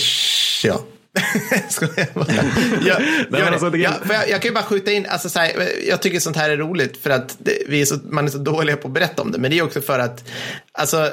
ja. 0.64 0.80
jag, 2.86 3.02
Nej, 3.30 3.42
alltså, 3.42 3.70
det... 3.70 3.78
jag, 3.78 3.92
jag, 4.08 4.28
jag, 4.28 4.42
kan 4.42 4.48
ju 4.48 4.54
bara 4.54 4.64
skjuta 4.64 4.92
in, 4.92 5.06
alltså, 5.08 5.28
så 5.28 5.38
här, 5.38 5.68
jag 5.88 6.02
tycker 6.02 6.20
sånt 6.20 6.36
här 6.36 6.50
är 6.50 6.56
roligt 6.56 7.02
för 7.02 7.10
att 7.10 7.36
det, 7.38 7.58
vi 7.68 7.80
är 7.80 7.86
så, 7.86 7.98
man 8.04 8.24
är 8.24 8.30
så 8.30 8.38
dåliga 8.38 8.76
på 8.76 8.88
att 8.88 8.94
berätta 8.94 9.22
om 9.22 9.32
det. 9.32 9.38
Men 9.38 9.50
det 9.50 9.58
är 9.58 9.62
också 9.62 9.80
för 9.80 9.98
att, 9.98 10.28
alltså, 10.72 11.10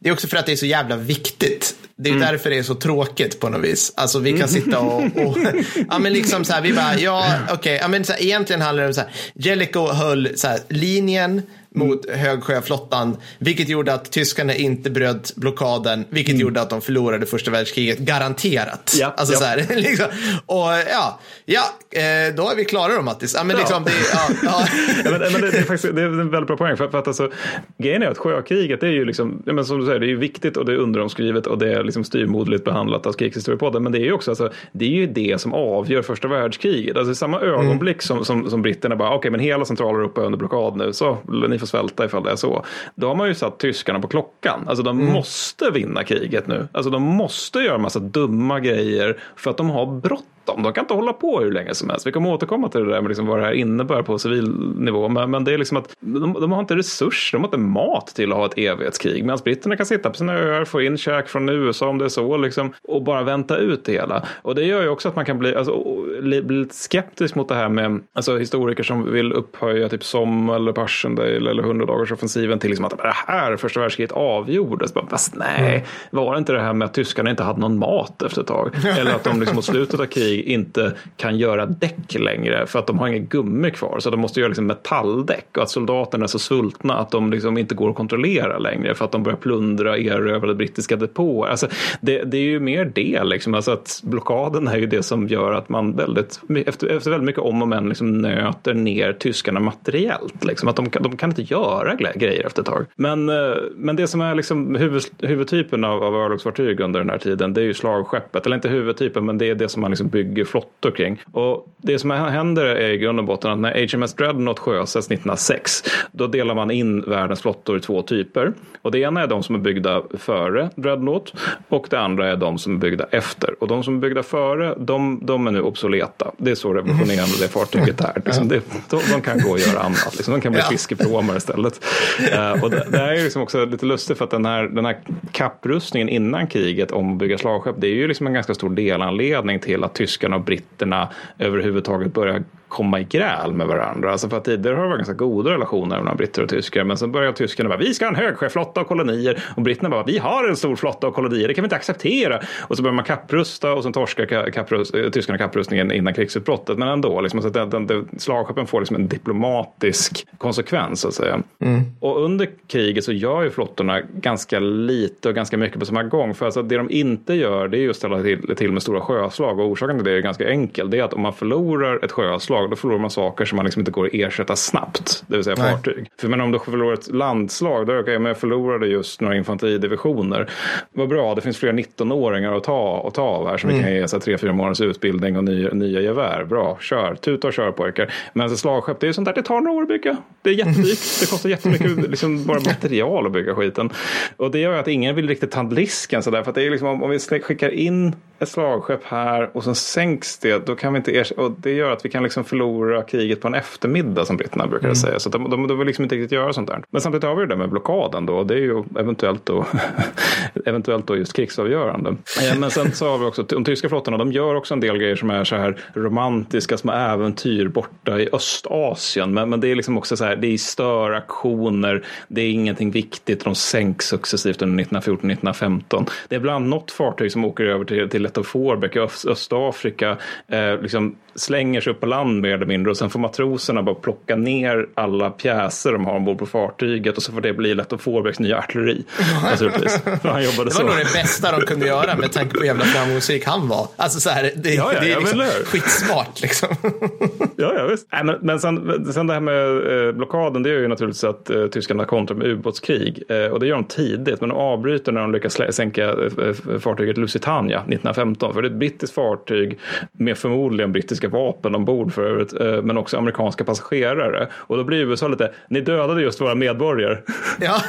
det 0.00 0.08
är 0.08 0.12
också 0.12 0.28
för 0.28 0.36
att 0.36 0.46
det 0.46 0.52
är 0.52 0.56
så 0.56 0.66
jävla 0.66 0.96
viktigt. 0.96 1.74
Det 1.96 2.08
är 2.08 2.14
mm. 2.14 2.26
därför 2.26 2.50
det 2.50 2.58
är 2.58 2.62
så 2.62 2.74
tråkigt 2.74 3.40
på 3.40 3.48
något 3.48 3.64
vis. 3.64 3.92
Alltså 3.96 4.18
vi 4.18 4.38
kan 4.38 4.48
sitta 4.48 4.78
och, 4.78 5.02
och 5.02 5.38
ja 5.88 5.98
men 5.98 6.12
liksom 6.12 6.44
så 6.44 6.52
här, 6.52 6.60
vi 6.62 6.72
bara, 6.72 6.98
ja 6.98 7.34
okej, 7.44 7.54
okay. 7.54 7.76
ja 7.76 7.88
men 7.88 8.04
så 8.04 8.12
här, 8.12 8.22
egentligen 8.22 8.62
handlar 8.62 8.82
det 8.82 8.88
om 8.88 8.94
så 8.94 9.00
här, 9.00 9.10
Jellicoe 9.34 9.92
höll 9.92 10.38
så 10.38 10.48
här, 10.48 10.60
linjen, 10.68 11.42
mot 11.78 12.06
mm. 12.06 12.20
Högsjöflottan, 12.20 13.16
vilket 13.38 13.68
gjorde 13.68 13.94
att 13.94 14.12
tyskarna 14.12 14.54
inte 14.54 14.90
bröt 14.90 15.36
blockaden, 15.36 16.04
vilket 16.10 16.34
mm. 16.34 16.40
gjorde 16.40 16.60
att 16.60 16.70
de 16.70 16.80
förlorade 16.80 17.26
första 17.26 17.50
världskriget, 17.50 17.98
garanterat. 17.98 18.96
Ja, 19.00 19.14
alltså 19.16 19.34
ja. 19.34 19.40
så 19.40 19.44
här, 19.44 19.66
liksom. 19.76 20.06
Och 20.46 20.68
ja, 20.90 21.20
ja, 21.44 21.62
eh, 21.90 22.34
då 22.36 22.50
är 22.50 22.56
vi 22.56 22.64
klara 22.64 22.94
då 22.94 23.02
Mattis. 23.02 23.34
Ja, 23.34 23.44
men 23.44 23.56
liksom, 23.56 23.84
det, 23.84 23.90
ja, 24.12 24.34
ja. 24.42 24.66
ja 25.04 25.10
men, 25.10 25.32
men 25.32 25.40
det, 25.40 25.50
det, 25.50 25.58
är 25.58 25.62
faktiskt, 25.62 25.94
det 25.94 26.02
är 26.02 26.06
en 26.06 26.30
väldigt 26.30 26.46
bra 26.46 26.56
poäng, 26.56 26.76
för, 26.76 26.88
för 26.88 26.98
att 26.98 27.06
alltså, 27.06 27.30
grejen 27.78 28.02
är 28.02 28.06
att 28.06 28.18
sjökriget, 28.18 28.80
det 28.80 28.86
är 28.86 28.92
ju 28.92 29.04
liksom, 29.04 29.42
men 29.46 29.64
som 29.64 29.80
du 29.80 29.86
säger, 29.86 30.00
det 30.00 30.06
är 30.06 30.08
ju 30.08 30.16
viktigt 30.16 30.56
och 30.56 30.64
det 30.66 30.72
är 30.72 30.76
underomskrivet 30.76 31.46
och 31.46 31.58
det 31.58 31.72
är 31.72 31.84
liksom 31.84 32.04
styrmodligt 32.04 32.64
behandlat 32.64 33.06
av 33.06 33.12
Krigshistoriepodden, 33.12 33.82
men 33.82 33.92
det 33.92 33.98
är 33.98 34.04
ju 34.04 34.12
också, 34.12 34.30
alltså, 34.30 34.50
det 34.72 34.84
är 34.84 34.88
ju 34.88 35.06
det 35.06 35.40
som 35.40 35.54
avgör 35.54 36.02
första 36.02 36.28
världskriget. 36.28 36.96
Alltså 36.96 37.14
samma 37.14 37.40
ögonblick 37.40 37.96
mm. 37.96 38.00
som, 38.00 38.24
som, 38.24 38.50
som 38.50 38.62
britterna 38.62 38.96
bara, 38.96 39.08
okej, 39.08 39.18
okay, 39.18 39.30
men 39.30 39.40
hela 39.40 39.64
Centraleuropa 39.64 40.20
är 40.20 40.24
under 40.24 40.38
blockad 40.38 40.76
nu, 40.76 40.92
så 40.92 41.18
ni 41.48 41.58
får 41.58 41.66
svälta 41.68 42.04
ifall 42.04 42.22
det 42.22 42.30
är 42.30 42.36
så. 42.36 42.64
Då 42.94 43.08
har 43.08 43.14
man 43.14 43.28
ju 43.28 43.34
satt 43.34 43.58
tyskarna 43.58 44.00
på 44.00 44.08
klockan. 44.08 44.68
Alltså 44.68 44.82
de 44.82 45.00
mm. 45.00 45.12
måste 45.12 45.70
vinna 45.70 46.04
kriget 46.04 46.46
nu. 46.46 46.68
Alltså 46.72 46.90
de 46.90 47.02
måste 47.02 47.58
göra 47.58 47.78
massa 47.78 47.98
dumma 47.98 48.60
grejer 48.60 49.20
för 49.36 49.50
att 49.50 49.56
de 49.56 49.70
har 49.70 49.86
bråttom 49.86 50.26
bråttom. 50.48 50.62
De 50.62 50.72
kan 50.72 50.84
inte 50.84 50.94
hålla 50.94 51.12
på 51.12 51.40
hur 51.40 51.52
länge 51.52 51.74
som 51.74 51.90
helst. 51.90 52.06
Vi 52.06 52.12
kommer 52.12 52.30
återkomma 52.30 52.68
till 52.68 52.84
det 52.84 52.90
där 52.90 53.00
med 53.00 53.08
liksom 53.08 53.26
vad 53.26 53.38
det 53.38 53.44
här 53.44 53.52
innebär 53.52 54.02
på 54.02 54.18
civil 54.18 54.50
nivå. 54.76 55.08
Men, 55.08 55.30
men 55.30 55.44
det 55.44 55.54
är 55.54 55.58
liksom 55.58 55.76
att 55.76 55.96
de, 56.00 56.32
de, 56.32 56.52
har 56.52 56.60
inte 56.60 56.76
resurser, 56.76 57.38
de 57.38 57.42
har 57.42 57.48
inte 57.48 57.58
mat 57.58 58.06
till 58.06 58.32
att 58.32 58.38
ha 58.38 58.46
ett 58.46 58.58
evighetskrig. 58.58 59.24
Medan 59.24 59.38
britterna 59.44 59.76
kan 59.76 59.86
sitta 59.86 60.10
på 60.10 60.16
sina 60.16 60.34
öar, 60.34 60.64
få 60.64 60.82
in 60.82 60.98
käk 60.98 61.28
från 61.28 61.48
USA 61.48 61.88
om 61.88 61.98
det 61.98 62.04
är 62.04 62.08
så, 62.08 62.36
liksom, 62.36 62.72
och 62.88 63.02
bara 63.02 63.22
vänta 63.22 63.56
ut 63.56 63.84
det 63.84 63.92
hela. 63.92 64.26
Och 64.42 64.54
det 64.54 64.64
gör 64.64 64.82
ju 64.82 64.88
också 64.88 65.08
att 65.08 65.16
man 65.16 65.24
kan 65.24 65.38
bli, 65.38 65.54
alltså, 65.54 65.84
bli 66.22 66.40
lite 66.40 66.74
skeptisk 66.74 67.34
mot 67.34 67.48
det 67.48 67.54
här 67.54 67.68
med 67.68 68.00
alltså, 68.12 68.38
historiker 68.38 68.82
som 68.82 69.12
vill 69.12 69.32
upphöja 69.32 69.88
typ 69.88 70.04
som 70.04 70.50
eller 70.50 70.72
Passchendaele 70.72 71.50
eller 71.50 71.62
hundradagarsoffensiven 71.62 72.58
till 72.58 72.70
liksom 72.70 72.84
att 72.84 72.98
det 72.98 73.12
här 73.26 73.56
första 73.56 73.80
världskriget 73.80 74.12
avgjordes. 74.12 74.94
Bara, 74.94 75.06
fast 75.06 75.34
nej, 75.36 75.74
mm. 75.74 75.82
var 76.10 76.32
det 76.32 76.38
inte 76.38 76.52
det 76.52 76.60
här 76.60 76.72
med 76.72 76.86
att 76.86 76.94
tyskarna 76.94 77.30
inte 77.30 77.42
hade 77.42 77.60
någon 77.60 77.78
mat 77.78 78.22
efter 78.22 78.40
ett 78.40 78.46
tag? 78.46 78.70
Eller 78.98 79.14
att 79.14 79.24
de 79.24 79.40
liksom 79.40 79.56
mot 79.56 79.64
slutet 79.64 80.00
av 80.00 80.06
kriget 80.06 80.37
inte 80.42 80.92
kan 81.16 81.38
göra 81.38 81.66
däck 81.66 82.14
längre 82.18 82.66
för 82.66 82.78
att 82.78 82.86
de 82.86 82.98
har 82.98 83.08
inget 83.08 83.28
gummi 83.28 83.70
kvar. 83.70 83.96
Så 84.00 84.10
de 84.10 84.20
måste 84.20 84.40
göra 84.40 84.48
liksom 84.48 84.66
metalldäck 84.66 85.56
och 85.56 85.62
att 85.62 85.70
soldaterna 85.70 86.24
är 86.24 86.28
så 86.28 86.38
sultna 86.38 86.94
att 86.94 87.10
de 87.10 87.30
liksom 87.30 87.58
inte 87.58 87.74
går 87.74 87.90
att 87.90 87.96
kontrollera 87.96 88.58
längre 88.58 88.94
för 88.94 89.04
att 89.04 89.12
de 89.12 89.22
börjar 89.22 89.36
plundra 89.36 89.98
erövrade 89.98 90.54
brittiska 90.54 90.96
depåer. 90.96 91.50
Alltså, 91.50 91.66
det, 92.00 92.22
det, 92.22 92.36
är 92.36 92.42
ju 92.42 92.60
mer 92.60 92.92
det, 92.94 93.24
liksom. 93.24 93.54
alltså 93.54 93.70
att 93.70 94.00
blockaden 94.04 94.68
är 94.68 94.76
ju 94.76 94.86
det 94.86 95.02
som 95.02 95.28
gör 95.28 95.52
att 95.52 95.68
man 95.68 95.96
väldigt, 95.96 96.40
efter, 96.66 96.86
efter 96.86 97.10
väldigt 97.10 97.26
mycket 97.26 97.42
om 97.42 97.62
och 97.62 97.68
men 97.68 97.88
liksom 97.88 98.18
nöter 98.18 98.74
ner 98.74 99.12
tyskarna 99.12 99.60
materiellt. 99.60 100.44
Liksom. 100.44 100.68
Att 100.68 100.76
de, 100.76 100.88
de 101.00 101.16
kan 101.16 101.30
inte 101.30 101.42
göra 101.42 101.94
grejer 101.94 102.46
efter 102.46 102.62
ett 102.62 102.66
tag. 102.66 102.86
Men, 102.96 103.28
eh, 103.28 103.54
men 103.76 103.96
det 103.96 104.06
som 104.06 104.20
är 104.20 104.34
liksom 104.34 104.74
huvud, 104.74 105.02
huvudtypen 105.18 105.84
av, 105.84 106.02
av 106.02 106.14
örlogsfartyg 106.14 106.80
under 106.80 107.00
den 107.00 107.10
här 107.10 107.18
tiden, 107.18 107.54
det 107.54 107.60
är 107.60 107.64
ju 107.64 107.74
slagskeppet. 107.74 108.46
Eller 108.46 108.56
inte 108.56 108.68
huvudtypen, 108.68 109.26
men 109.26 109.38
det 109.38 109.50
är 109.50 109.54
det 109.54 109.68
som 109.68 109.82
man 109.82 109.90
liksom 109.90 110.08
bygger 110.08 110.27
bygger 110.28 110.44
flottor 110.44 110.90
kring. 110.90 111.22
Och 111.32 111.68
det 111.76 111.98
som 111.98 112.10
händer 112.10 112.64
är 112.64 112.90
i 112.90 112.98
grund 112.98 113.18
och 113.18 113.24
botten 113.24 113.50
att 113.50 113.58
när 113.58 113.96
HMS 113.96 114.14
Dreadnought 114.14 114.58
sjösätts 114.58 115.06
1906 115.06 115.84
då 116.12 116.26
delar 116.26 116.54
man 116.54 116.70
in 116.70 117.00
världens 117.00 117.40
flottor 117.40 117.76
i 117.76 117.80
två 117.80 118.02
typer. 118.02 118.52
Och 118.82 118.90
det 118.90 118.98
ena 118.98 119.22
är 119.22 119.26
de 119.26 119.42
som 119.42 119.54
är 119.54 119.58
byggda 119.58 120.02
före 120.18 120.70
Dreadnought 120.76 121.34
och 121.68 121.86
det 121.90 122.00
andra 122.00 122.30
är 122.30 122.36
de 122.36 122.58
som 122.58 122.74
är 122.74 122.78
byggda 122.78 123.06
efter. 123.10 123.54
Och 123.60 123.68
de 123.68 123.84
som 123.84 123.96
är 123.96 124.00
byggda 124.00 124.22
före 124.22 124.74
de, 124.78 125.20
de 125.22 125.46
är 125.46 125.50
nu 125.50 125.60
obsoleta. 125.60 126.30
Det 126.36 126.50
är 126.50 126.54
så 126.54 126.74
revolutionerande 126.74 127.34
det 127.40 127.48
fartyget 127.48 128.00
är. 128.00 128.22
Liksom 128.24 128.48
det, 128.48 128.62
de, 128.90 129.00
de, 129.12 129.20
kan 129.20 129.38
gå 129.38 129.50
och 129.50 129.58
göra 129.58 129.80
annat. 129.80 130.14
Liksom. 130.16 130.34
De 130.34 130.40
kan 130.40 130.52
bli 130.52 130.62
fiskepråmar 130.62 131.36
istället. 131.36 131.84
Uh, 132.32 132.64
och 132.64 132.70
det, 132.70 132.86
det 132.90 132.98
är 132.98 133.14
ju 133.14 133.24
liksom 133.24 133.42
också 133.42 133.64
lite 133.64 133.86
lustigt 133.86 134.18
för 134.18 134.24
att 134.24 134.30
den 134.30 134.46
här, 134.46 134.62
den 134.62 134.84
här 134.84 134.98
kapprustningen 135.32 136.08
innan 136.08 136.46
kriget 136.46 136.90
om 136.90 137.12
att 137.12 137.18
bygga 137.18 137.38
slagskepp 137.38 137.76
det 137.78 137.86
är 137.86 137.94
ju 137.94 138.08
liksom 138.08 138.26
en 138.26 138.32
ganska 138.32 138.54
stor 138.54 138.70
delanledning 138.70 139.58
till 139.60 139.84
att 139.84 139.94
tyskarna 140.08 140.36
och 140.36 140.42
britterna 140.42 141.08
överhuvudtaget 141.38 142.14
börjar 142.14 142.42
komma 142.68 143.00
i 143.00 143.04
gräl 143.04 143.52
med 143.52 143.66
varandra. 143.66 144.12
Alltså 144.12 144.28
för 144.28 144.36
att 144.36 144.44
tidigare 144.44 144.76
har 144.76 144.82
det 144.82 144.88
varit 144.88 144.98
ganska 144.98 145.14
goda 145.14 145.50
relationer 145.50 145.98
mellan 145.98 146.16
britter 146.16 146.42
och 146.42 146.48
tyskar. 146.48 146.84
Men 146.84 146.96
så 146.96 147.06
börjar 147.06 147.32
tyskarna 147.32 147.68
bara, 147.68 147.78
vi 147.78 147.94
ska 147.94 148.04
ha 148.04 148.10
en 148.10 148.16
högsjöflotta 148.16 148.80
och 148.80 148.86
kolonier. 148.86 149.42
Och 149.56 149.62
britterna 149.62 149.88
bara, 149.88 150.04
vi 150.04 150.18
har 150.18 150.48
en 150.48 150.56
stor 150.56 150.76
flotta 150.76 151.06
och 151.06 151.14
kolonier, 151.14 151.48
det 151.48 151.54
kan 151.54 151.62
vi 151.62 151.66
inte 151.66 151.76
acceptera. 151.76 152.40
Och 152.60 152.76
så 152.76 152.82
börjar 152.82 152.94
man 152.94 153.04
kappprusta 153.04 153.72
och 153.72 153.82
så 153.82 153.92
torskar 153.92 154.50
kapprust, 154.50 154.94
eh, 154.94 155.10
tyskarna 155.10 155.38
kapprustningen 155.38 155.92
innan 155.92 156.14
krigsutbrottet. 156.14 156.78
Men 156.78 156.88
ändå, 156.88 157.20
liksom, 157.20 157.42
så 157.42 157.48
att 157.48 157.54
den, 157.54 157.70
den, 157.70 157.86
den, 157.86 158.08
slagskeppen 158.18 158.66
får 158.66 158.80
liksom 158.80 158.96
en 158.96 159.08
diplomatisk 159.08 160.26
konsekvens 160.38 161.00
så 161.00 161.08
att 161.08 161.14
säga. 161.14 161.42
Mm. 161.60 161.82
Och 162.00 162.24
under 162.24 162.48
kriget 162.66 163.04
så 163.04 163.12
gör 163.12 163.42
ju 163.42 163.50
flottorna 163.50 164.00
ganska 164.14 164.58
lite 164.58 165.28
och 165.28 165.34
ganska 165.34 165.56
mycket 165.56 165.78
på 165.78 165.86
samma 165.86 166.02
gång. 166.02 166.34
För 166.34 166.46
alltså 166.46 166.62
det 166.62 166.76
de 166.76 166.90
inte 166.90 167.34
gör 167.34 167.68
det 167.68 167.78
är 167.78 167.80
ju 167.80 167.90
att 167.90 167.96
ställa 167.96 168.22
till, 168.22 168.56
till 168.56 168.72
med 168.72 168.82
stora 168.82 169.00
sjöslag. 169.00 169.58
Och 169.58 169.66
orsaken 169.66 169.96
till 169.96 170.04
det 170.04 170.12
är 170.12 170.20
ganska 170.20 170.48
enkel. 170.48 170.90
Det 170.90 170.98
är 170.98 171.02
att 171.02 171.14
om 171.14 171.22
man 171.22 171.32
förlorar 171.32 172.04
ett 172.04 172.12
sjöslag 172.12 172.57
landslag 172.58 172.70
då 172.70 172.76
förlorar 172.76 172.98
man 172.98 173.10
saker 173.10 173.44
som 173.44 173.56
man 173.56 173.64
liksom 173.64 173.80
inte 173.80 173.90
går 173.90 174.06
att 174.06 174.14
ersätta 174.14 174.56
snabbt. 174.56 175.24
Det 175.26 175.36
vill 175.36 175.44
säga 175.44 175.56
Nej. 175.58 175.72
fartyg. 175.72 176.10
För 176.20 176.28
men 176.28 176.40
om 176.40 176.52
du 176.52 176.58
förlorar 176.58 176.94
ett 176.94 177.08
landslag, 177.08 177.86
då 177.86 177.92
det 177.92 178.00
okej, 178.00 178.18
men 178.18 178.26
jag 178.26 178.38
förlorade 178.38 178.86
just 178.86 179.20
några 179.20 179.36
infanteridivisioner. 179.36 180.50
Vad 180.92 181.08
bra, 181.08 181.34
det 181.34 181.40
finns 181.40 181.58
fler 181.58 181.72
19-åringar 181.72 182.52
att 182.52 182.64
ta, 182.64 182.98
och 182.98 183.14
ta 183.14 183.22
av 183.22 183.48
här 183.48 183.56
som 183.56 183.70
mm. 183.70 183.82
vi 183.82 183.86
kan 183.86 183.94
ge 183.94 184.08
så 184.08 184.20
tre, 184.20 184.38
fyra 184.38 184.52
månaders 184.52 184.80
utbildning 184.80 185.36
och 185.36 185.44
nya, 185.44 185.70
nya 185.70 186.00
gevär. 186.00 186.44
Bra, 186.44 186.78
kör, 186.80 187.14
tuta 187.14 187.46
och 187.46 187.52
kör 187.52 187.72
pojkar. 187.72 188.12
Men 188.32 188.42
alltså, 188.42 188.56
slagskepp, 188.56 189.00
det 189.00 189.08
är 189.08 189.12
sånt 189.12 189.26
där, 189.26 189.34
det 189.34 189.42
tar 189.42 189.60
några 189.60 189.78
år 189.78 189.82
att 189.82 189.88
bygga. 189.88 190.16
Det 190.42 190.50
är 190.50 190.54
jättedyrt, 190.54 191.20
det 191.20 191.30
kostar 191.30 191.48
jättemycket 191.48 191.96
liksom, 192.10 192.44
bara 192.44 192.60
material 192.60 193.26
att 193.26 193.32
bygga 193.32 193.54
skiten. 193.54 193.90
Och 194.36 194.50
det 194.50 194.58
gör 194.58 194.72
att 194.72 194.88
ingen 194.88 195.14
vill 195.14 195.28
riktigt 195.28 195.50
ta 195.50 195.62
risken 195.62 196.22
sådär. 196.22 196.42
För 196.42 196.50
att 196.50 196.54
det 196.54 196.66
är 196.66 196.70
liksom, 196.70 197.02
om 197.02 197.10
vi 197.10 197.18
skickar 197.18 197.70
in 197.70 198.14
ett 198.38 198.48
slagskepp 198.48 199.04
här 199.04 199.56
och 199.56 199.64
sen 199.64 199.74
sänks 199.74 200.38
det, 200.38 200.66
då 200.66 200.74
kan 200.74 200.92
vi 200.92 200.96
inte 200.96 201.18
ersätta. 201.18 201.42
Och 201.42 201.50
det 201.50 201.72
gör 201.72 201.90
att 201.90 202.04
vi 202.04 202.10
kan 202.10 202.22
liksom 202.22 202.44
förlora 202.48 203.02
kriget 203.02 203.40
på 203.40 203.48
en 203.48 203.54
eftermiddag 203.54 204.24
som 204.24 204.36
britterna 204.36 204.66
brukar 204.66 204.86
Mm. 204.88 204.96
säga. 204.96 205.18
Så 205.18 205.28
de, 205.30 205.50
de, 205.50 205.68
de 205.68 205.78
vill 205.78 205.86
liksom 205.86 206.02
inte 206.02 206.14
riktigt 206.16 206.32
göra 206.32 206.52
sånt 206.52 206.68
där. 206.68 206.82
Men 206.90 207.00
samtidigt 207.00 207.24
har 207.24 207.34
vi 207.34 207.42
det 207.42 207.46
där 207.48 207.56
med 207.56 207.68
blockaden 207.70 208.26
då. 208.26 208.44
Det 208.44 208.54
är 208.54 208.58
ju 208.58 208.84
eventuellt 208.98 209.46
då, 209.46 209.66
eventuellt 210.66 211.06
då 211.06 211.16
just 211.16 211.32
krigsavgörande. 211.32 212.10
Eh, 212.50 212.58
Men 212.58 212.70
sen 212.70 212.92
så 212.92 213.08
har 213.08 213.18
vi 213.18 213.24
också 213.24 213.42
de 213.42 213.64
tyska 213.64 213.88
flottorna. 213.88 214.16
De 214.16 214.32
gör 214.32 214.54
också 214.54 214.74
en 214.74 214.80
del 214.80 214.98
grejer 214.98 215.16
som 215.16 215.30
är 215.30 215.44
så 215.44 215.56
här 215.56 215.78
romantiska 215.94 216.78
små 216.78 216.92
äventyr 216.92 217.68
borta 217.68 218.20
i 218.20 218.28
Östasien. 218.32 219.34
Men, 219.34 219.50
men 219.50 219.60
det 219.60 219.68
är 219.68 219.74
liksom 219.76 219.98
också 219.98 220.16
så 220.16 220.24
här, 220.24 220.36
det 220.36 220.46
är 220.46 220.56
störaktioner. 220.58 222.04
Det 222.28 222.40
är 222.40 222.50
ingenting 222.50 222.90
viktigt. 222.90 223.44
De 223.44 223.54
sänks 223.54 224.06
successivt 224.06 224.62
under 224.62 224.84
1914-1915. 224.84 226.08
Det 226.28 226.36
är 226.36 226.40
bland 226.40 226.68
något 226.68 226.90
fartyg 226.90 227.32
som 227.32 227.44
åker 227.44 227.64
över 227.64 227.84
till, 227.84 228.08
till 228.08 228.22
Lettow 228.22 228.42
Forbeck 228.42 228.96
i 228.96 228.98
Öst, 228.98 229.26
Östafrika. 229.26 230.16
Eh, 230.48 230.80
liksom 230.82 231.16
slänger 231.38 231.80
sig 231.80 231.92
upp 231.92 232.00
på 232.00 232.06
land 232.06 232.40
mer 232.40 232.54
eller 232.54 232.66
mindre 232.66 232.90
och 232.90 232.96
sen 232.96 233.10
får 233.10 233.18
matroserna 233.20 233.82
bara 233.82 233.94
plocka 233.94 234.36
ner 234.36 234.86
alla 234.94 235.30
pjäser 235.30 235.92
de 235.92 236.04
har 236.06 236.16
ombord 236.16 236.38
på 236.38 236.46
fartyget 236.46 237.16
och 237.16 237.22
så 237.22 237.32
får 237.32 237.40
det 237.40 237.52
bli 237.52 237.74
Lettow 237.74 237.98
Forbecks 237.98 238.38
nya 238.40 238.58
artilleri. 238.58 239.04
Naturligtvis. 239.42 240.02
Han 240.22 240.44
jobbade 240.44 240.64
Det 240.64 240.70
så. 240.70 240.82
var 240.82 240.88
nog 240.90 240.98
det 240.98 241.12
bästa 241.14 241.58
de 241.58 241.66
kunde 241.66 241.86
göra 241.86 242.16
med 242.16 242.32
tanke 242.32 242.54
på 242.54 242.60
hur 242.60 242.66
jävla 242.66 242.84
framgångsrik 242.84 243.46
han 243.46 243.68
var. 243.68 243.88
Alltså 243.96 244.20
så 244.20 244.30
här, 244.30 244.50
det, 244.56 244.74
Ja, 244.74 244.92
ja, 244.94 245.00
det 245.00 245.12
är 245.12 245.18
liksom 245.20 245.40
skitsmart 245.64 246.42
liksom. 246.42 246.68
Ja, 247.56 247.74
ja 247.76 247.86
visst. 247.86 248.08
Nej, 248.12 248.24
men 248.24 248.36
men 248.42 248.60
sen, 248.60 249.04
sen 249.12 249.26
det 249.26 249.32
här 249.32 249.40
med 249.40 250.06
eh, 250.08 250.12
blockaden, 250.14 250.62
det 250.62 250.70
är 250.70 250.74
ju 250.78 250.88
naturligtvis 250.88 251.24
att 251.24 251.50
eh, 251.50 251.66
tyskarna 251.66 252.04
kontrar 252.04 252.36
med 252.36 252.46
ubåtskrig. 252.46 253.22
Eh, 253.28 253.44
och 253.52 253.60
det 253.60 253.66
gör 253.66 253.74
de 253.74 253.84
tidigt, 253.84 254.40
men 254.40 254.48
de 254.48 254.58
avbryter 254.58 255.12
när 255.12 255.20
de 255.20 255.32
lyckas 255.32 255.58
sänka 255.70 256.04
eh, 256.04 256.78
fartyget 256.80 257.16
Lusitania 257.16 257.78
1915. 257.78 258.54
För 258.54 258.62
det 258.62 258.68
är 258.68 258.70
ett 258.70 258.78
brittiskt 258.78 259.14
fartyg 259.14 259.78
med 260.12 260.38
förmodligen 260.38 260.92
brittiska 260.92 261.27
vapen 261.28 261.74
ombord 261.74 262.12
för 262.12 262.22
övrigt, 262.24 262.60
eh, 262.60 262.82
men 262.82 262.98
också 262.98 263.16
amerikanska 263.18 263.64
passagerare. 263.64 264.48
Och 264.54 264.76
då 264.76 264.84
blir 264.84 264.98
USA 264.98 265.28
lite, 265.28 265.50
ni 265.70 265.80
dödade 265.80 266.22
just 266.22 266.40
våra 266.40 266.54
medborgare. 266.54 267.18
Ja, 267.60 267.82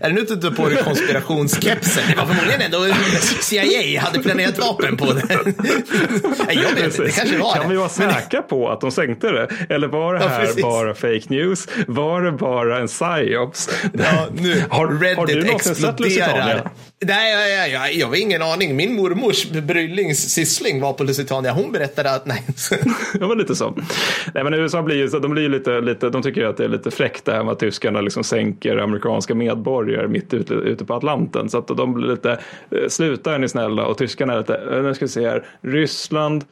är 0.00 0.08
det 0.08 0.14
nu 0.14 0.20
inte 0.20 0.50
på 0.50 0.68
dig 0.68 0.76
konspirationskepsen? 0.84 2.02
Det 2.10 2.16
var 2.16 2.26
förmodligen 2.26 2.60
ändå 2.62 2.78
CIA 3.40 4.00
hade 4.00 4.18
planerat 4.18 4.58
vapen 4.58 4.96
på 4.96 5.04
det. 5.12 5.22
Nej, 6.46 6.60
jag 6.62 6.74
vet 6.74 6.84
inte, 6.84 7.02
det 7.02 7.10
kanske 7.16 7.38
var 7.38 7.54
kan 7.54 7.62
det. 7.62 7.68
vi 7.68 7.76
vara 7.76 7.88
säkra 7.88 8.42
på 8.42 8.68
att 8.70 8.80
de 8.80 8.90
sänkte 8.90 9.30
det? 9.30 9.48
Eller 9.68 9.88
var 9.88 10.14
det 10.14 10.20
Ja, 10.20 10.28
här 10.28 10.40
precis. 10.40 10.62
bara 10.62 10.94
fake 10.94 11.22
news? 11.28 11.68
Var 11.86 12.22
det 12.22 12.32
bara 12.32 12.78
en 12.78 12.86
psyops? 12.86 13.68
Ja, 13.92 14.26
nu, 14.34 14.62
har, 14.70 14.88
Reddit 15.00 15.18
har 15.18 15.26
du 15.26 15.44
någonsin 15.44 15.74
sett 15.74 16.00
Lusitania? 16.00 16.70
Nej, 17.04 17.32
ja, 17.32 17.48
ja, 17.48 17.66
ja, 17.66 17.88
jag 17.92 18.06
har 18.06 18.16
ingen 18.22 18.42
aning. 18.42 18.76
Min 18.76 18.94
mormors 18.94 19.50
Bryllings 19.50 20.18
syssling 20.34 20.80
var 20.80 20.92
på 20.92 21.04
Lusitania. 21.04 21.52
Hon 21.52 21.72
berättade 21.72 22.10
att, 22.14 22.26
nej. 22.26 22.42
Ja, 23.20 23.28
men 23.28 23.38
lite 23.38 23.54
så. 23.54 23.74
Nej, 24.34 24.44
men 24.44 24.54
USA 24.54 24.82
blir 24.82 24.96
ju, 24.96 25.08
så- 25.08 25.18
de 25.18 25.30
blir 25.30 25.48
lite, 25.48 25.80
lite, 25.80 26.10
de 26.10 26.22
tycker 26.22 26.40
ju 26.40 26.46
att 26.48 26.56
det 26.56 26.64
är 26.64 26.68
lite 26.68 26.90
fräckt 26.90 27.24
det 27.24 27.32
här 27.32 27.44
med 27.44 27.52
att 27.52 27.58
tyskarna 27.58 28.00
liksom 28.00 28.24
sänker 28.24 28.76
amerikanska 28.76 29.34
medborgare 29.34 30.08
mitt 30.08 30.34
ute, 30.34 30.54
ute 30.54 30.84
på 30.84 30.94
Atlanten. 30.94 31.48
Så 31.48 31.58
att 31.58 31.66
de 31.68 31.94
blir 31.94 32.08
lite, 32.08 32.30
eh, 32.70 32.88
sluta 32.88 33.34
är 33.34 33.38
ni 33.38 33.48
snälla 33.48 33.86
och 33.86 33.98
tyskarna 33.98 34.32
är 34.32 34.38
lite, 34.38 34.54
eh, 34.56 34.82
nu 34.82 34.94
ska 34.94 35.04
vi 35.04 35.08
se 35.08 35.28
här, 35.28 35.46
Ryssland, 35.60 36.44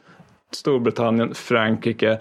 Storbritannien, 0.53 1.33
Frankrike, 1.33 2.19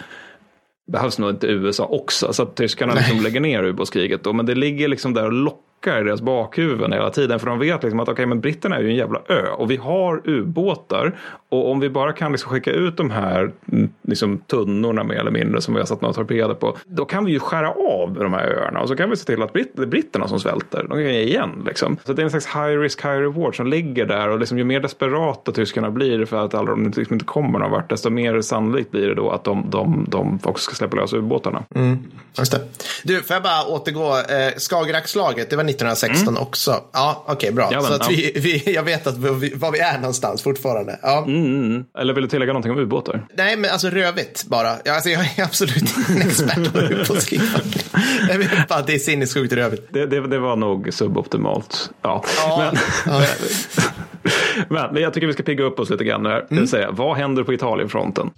behövs 0.93 1.19
nog 1.19 1.31
inte 1.31 1.47
USA 1.47 1.85
också. 1.87 2.33
Så 2.33 2.43
att 2.43 2.57
tyskarna 2.57 2.95
liksom 2.95 3.21
lägger 3.23 3.41
ner 3.41 3.63
ubåtskriget 3.65 4.25
då. 4.25 4.33
Men 4.33 4.47
det 4.47 4.55
ligger 4.55 4.89
liksom 4.89 5.15
där 5.15 5.25
och 5.25 5.33
lockar 5.33 5.61
i 5.87 6.05
deras 6.05 6.21
bakhuvuden 6.21 6.93
hela 6.93 7.11
tiden. 7.11 7.41
För 7.41 7.47
de 7.47 7.59
vet 7.59 7.83
liksom 7.83 8.01
att 8.01 8.09
okay, 8.09 8.27
men 8.27 8.41
britterna 8.41 8.77
är 8.77 8.81
ju 8.81 8.89
en 8.89 8.97
jävla 8.97 9.23
ö. 9.29 9.47
Och 9.47 9.71
vi 9.71 9.77
har 9.77 10.21
ubåtar. 10.25 11.19
Och 11.49 11.71
om 11.71 11.81
vi 11.81 11.91
bara 11.91 12.13
kan 12.13 12.33
liksom 12.33 12.53
skicka 12.53 12.71
ut 12.71 12.97
de 12.97 13.11
här 13.11 13.53
mm, 13.73 13.91
liksom, 14.03 14.39
tunnorna 14.39 15.05
mer 15.05 15.17
eller 15.17 15.31
mindre 15.31 15.61
som 15.61 15.75
vi 15.75 15.81
har 15.81 15.87
satt 15.87 16.01
några 16.01 16.15
torpeder 16.15 16.55
på. 16.55 16.77
Då 16.87 17.05
kan 17.05 17.25
vi 17.25 17.33
ju 17.33 17.39
skära 17.39 17.71
av 17.71 18.15
de 18.15 18.33
här 18.33 18.47
öarna. 18.47 18.81
Och 18.81 18.89
så 18.89 18.97
kan 18.97 19.11
vi 19.11 19.17
se 19.17 19.25
till 19.25 19.43
att 19.43 19.53
britt, 19.53 19.73
det 19.77 19.83
är 19.83 19.87
britterna 19.87 20.29
som 20.29 20.41
svälter. 20.41 20.87
De 20.89 20.89
kan 20.89 21.03
ge 21.03 21.23
igen 21.23 21.63
liksom. 21.67 21.97
Så 22.05 22.13
det 22.13 22.23
är 22.23 22.25
en 22.25 22.31
slags 22.31 22.47
high 22.47 22.79
risk, 22.79 23.05
high 23.05 23.19
reward 23.19 23.57
som 23.57 23.67
ligger 23.67 24.07
där. 24.07 24.29
Och 24.29 24.39
liksom, 24.39 24.59
ju 24.59 24.65
mer 24.65 24.81
desperata 24.81 25.53
tyskarna 25.53 25.91
blir 25.91 26.25
för 26.25 26.45
att 26.45 26.55
alla 26.55 26.71
de 26.71 26.85
liksom 26.85 27.15
inte 27.15 27.25
kommer 27.25 27.59
någon 27.59 27.71
vart. 27.71 27.91
Desto 27.91 28.11
mer 28.11 28.41
sannolikt 28.41 28.91
blir 28.91 29.09
det 29.09 29.15
då 29.15 29.31
att 29.31 29.45
de, 29.45 29.71
de, 29.71 30.07
de 30.09 30.39
också 30.45 30.63
ska 30.65 30.75
släppa 30.75 30.97
lös 30.97 31.13
ubåtarna. 31.13 31.65
Mm. 31.75 31.99
Just 32.39 32.53
det. 32.53 32.61
Du, 33.05 33.23
får 33.23 33.35
jag 33.35 33.43
bara 33.43 33.65
återgå? 33.65 34.17
Eh, 34.17 34.55
Skagerrakslaget, 34.59 35.51
det 35.51 35.57
var 35.57 35.65
1916 35.71 36.37
också. 36.39 36.81
Ja, 36.93 37.25
okej, 37.29 37.53
bra. 37.53 37.69
Ja, 37.73 37.81
men, 37.81 37.85
så 37.85 37.93
att 37.93 38.11
ja. 38.11 38.17
vi, 38.17 38.33
vi, 38.65 38.75
jag 38.75 38.83
vet 38.83 39.07
att 39.07 39.17
vi, 39.19 39.53
var 39.55 39.73
vi 39.73 39.79
är 39.79 39.99
någonstans 39.99 40.43
fortfarande. 40.43 40.99
Ja. 41.03 41.25
Mm. 41.27 41.85
Eller 41.99 42.15
vill 42.15 42.23
du 42.23 42.29
tillägga 42.29 42.53
någonting 42.53 42.73
om 42.73 42.79
ubåtar? 42.79 43.27
Nej, 43.37 43.57
men 43.57 43.71
alltså 43.71 43.89
rövigt 43.89 44.45
bara. 44.45 44.73
Ja, 44.85 44.95
Alltså, 44.95 45.11
jag 45.11 45.39
är 45.39 45.45
absolut 45.45 45.95
ingen 46.11 46.23
expert 46.23 46.73
på 46.73 46.79
ubåtskrig. 46.79 47.41
Jag 48.29 48.39
vet 48.39 48.69
bara 48.69 48.79
att 48.79 48.87
det 48.87 48.95
är 48.95 48.99
sinnessjukt 48.99 49.53
rövigt. 49.53 49.89
Det, 49.93 50.07
det, 50.07 50.27
det 50.27 50.39
var 50.39 50.57
nog 50.57 50.89
suboptimalt. 50.93 51.91
Ja. 52.03 52.25
Ja, 52.37 52.73
Men, 53.07 53.23
men, 54.69 54.95
men 54.95 55.03
jag 55.03 55.15
tycker 55.15 55.27
vi 55.27 55.33
ska 55.33 55.43
pigga 55.43 55.65
upp 55.65 55.79
oss 55.79 55.91
lite 55.91 56.05
grann 56.05 56.27
här. 56.27 56.47
Det 56.49 56.55
vill 56.55 56.69
säga, 56.69 56.91
vad 56.91 57.17
händer 57.17 57.45
på 57.45 57.53
Italienfronten? 57.53 58.31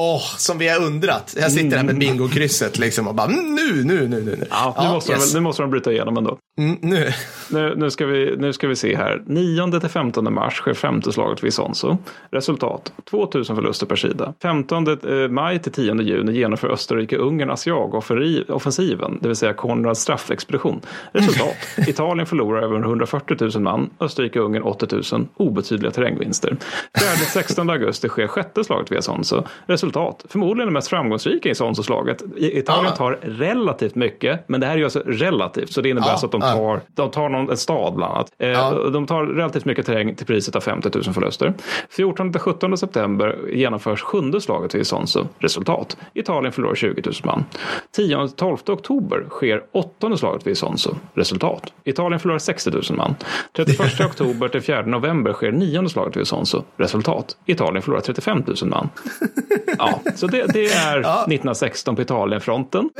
Åh, 0.00 0.22
som 0.36 0.58
vi 0.58 0.68
har 0.68 0.82
undrat. 0.82 1.34
Jag 1.40 1.52
sitter 1.52 1.76
här 1.76 1.84
med 1.84 1.98
bingokrysset 1.98 2.78
liksom 2.78 3.08
och 3.08 3.14
bara 3.14 3.26
mm, 3.26 3.54
nu, 3.54 3.84
nu, 3.84 4.08
nu, 4.08 4.20
nu. 4.20 4.36
nu. 4.36 4.46
Ja, 4.50 4.76
nu, 4.82 4.88
måste 4.88 5.12
yes. 5.12 5.32
de, 5.32 5.38
nu 5.38 5.42
måste 5.42 5.62
de 5.62 5.70
bryta 5.70 5.92
igenom 5.92 6.16
ändå. 6.16 6.38
Mm, 6.58 6.78
nu. 6.82 7.12
Nu, 7.50 7.74
nu, 7.76 7.90
ska 7.90 8.06
vi, 8.06 8.36
nu 8.36 8.52
ska 8.52 8.68
vi 8.68 8.76
se 8.76 8.96
här. 8.96 9.22
9 9.26 9.80
till 9.80 9.88
15 9.88 10.34
mars 10.34 10.54
sker 10.54 10.74
femte 10.74 11.12
slaget 11.12 11.42
vid 11.44 11.48
Isonzo. 11.48 11.98
Resultat 12.30 12.92
2000 13.10 13.56
förluster 13.56 13.86
per 13.86 13.96
sida. 13.96 14.34
15 14.42 14.88
eh, 14.88 15.28
maj 15.28 15.58
till 15.58 15.72
10 15.72 16.02
juni 16.02 16.32
genomför 16.32 16.68
Österrike-Ungern 16.68 17.50
Asiag-offensiven, 17.50 19.18
det 19.22 19.28
vill 19.28 19.36
säga 19.36 19.52
Konrads 19.52 20.00
straffexpedition. 20.00 20.80
Resultat 21.12 21.56
Italien 21.88 22.26
förlorar 22.26 22.62
över 22.62 22.78
140 22.78 23.36
000 23.40 23.62
man, 23.62 23.90
Österrike-Ungern 23.98 24.62
80 24.62 25.16
000, 25.16 25.26
obetydliga 25.36 25.90
terrängvinster. 25.90 26.56
4-16 27.34 27.72
augusti 27.72 28.08
sker 28.08 28.26
sjätte 28.26 28.64
slaget 28.64 28.92
vid 28.92 28.98
Isonzo. 28.98 29.44
Resultat 29.66 29.87
förmodligen 30.28 30.66
det 30.68 30.72
mest 30.72 30.88
framgångsrika 30.88 31.48
i 31.48 31.52
Isonzo-slaget. 31.52 32.22
I- 32.36 32.58
Italien 32.58 32.94
tar 32.94 33.18
relativt 33.22 33.94
mycket, 33.94 34.48
men 34.48 34.60
det 34.60 34.66
här 34.66 34.74
är 34.74 34.78
ju 34.78 34.84
alltså 34.84 35.02
relativt, 35.06 35.72
så 35.72 35.80
det 35.80 35.88
innebär 35.88 36.06
Ja, 36.06 36.10
alltså 36.12 36.26
att 36.26 36.32
de 36.32 36.40
ja. 36.40 36.52
tar, 36.52 36.80
de 36.94 37.10
tar 37.10 37.28
någon, 37.28 37.50
en 37.50 37.56
stad 37.56 37.94
bland 37.94 38.12
annat. 38.14 38.32
Eh, 38.38 38.48
Ja. 38.48 38.70
De 38.92 39.06
tar 39.06 39.26
relativt 39.26 39.64
mycket 39.64 39.86
terräng 39.86 40.14
till 40.14 40.26
priset 40.26 40.56
av 40.56 40.60
50 40.60 40.90
000 40.94 41.02
förluster. 41.14 41.54
14-17 41.96 42.76
september 42.76 43.38
genomförs 43.52 44.02
sjunde 44.02 44.40
slaget 44.40 44.74
vid 44.74 44.82
Isonzo. 44.82 45.26
Resultat. 45.38 45.96
Italien 46.14 46.52
förlorar 46.52 46.74
20 46.74 47.02
000 47.04 47.14
man. 47.24 47.44
10-12 47.96 48.70
oktober 48.72 49.24
sker 49.28 49.62
åttonde 49.72 50.16
slaget 50.18 50.46
vid 50.46 50.52
Isonzo. 50.52 50.94
Resultat. 51.14 51.72
Italien 51.84 52.20
förlorar 52.20 52.38
60 52.38 52.70
000 52.70 52.82
man. 52.90 53.14
31 53.56 54.00
oktober 54.06 54.48
till 54.48 54.60
4 54.60 54.82
november 54.86 55.32
sker 55.32 55.52
nionde 55.52 55.90
slaget 55.90 56.16
vid 56.16 56.22
Isonzo. 56.22 56.62
Resultat. 56.76 57.36
Italien 57.46 57.82
förlorar 57.82 58.00
35 58.00 58.42
000 58.46 58.70
man. 58.70 58.88
Ja, 59.78 60.00
så 60.14 60.26
det, 60.26 60.46
det 60.46 60.66
är 60.66 60.98
1916 60.98 61.96
på 61.96 62.02
Italienfronten. 62.02 62.90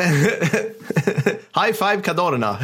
High 1.54 1.72
five 1.72 2.02
Cadorna. 2.02 2.56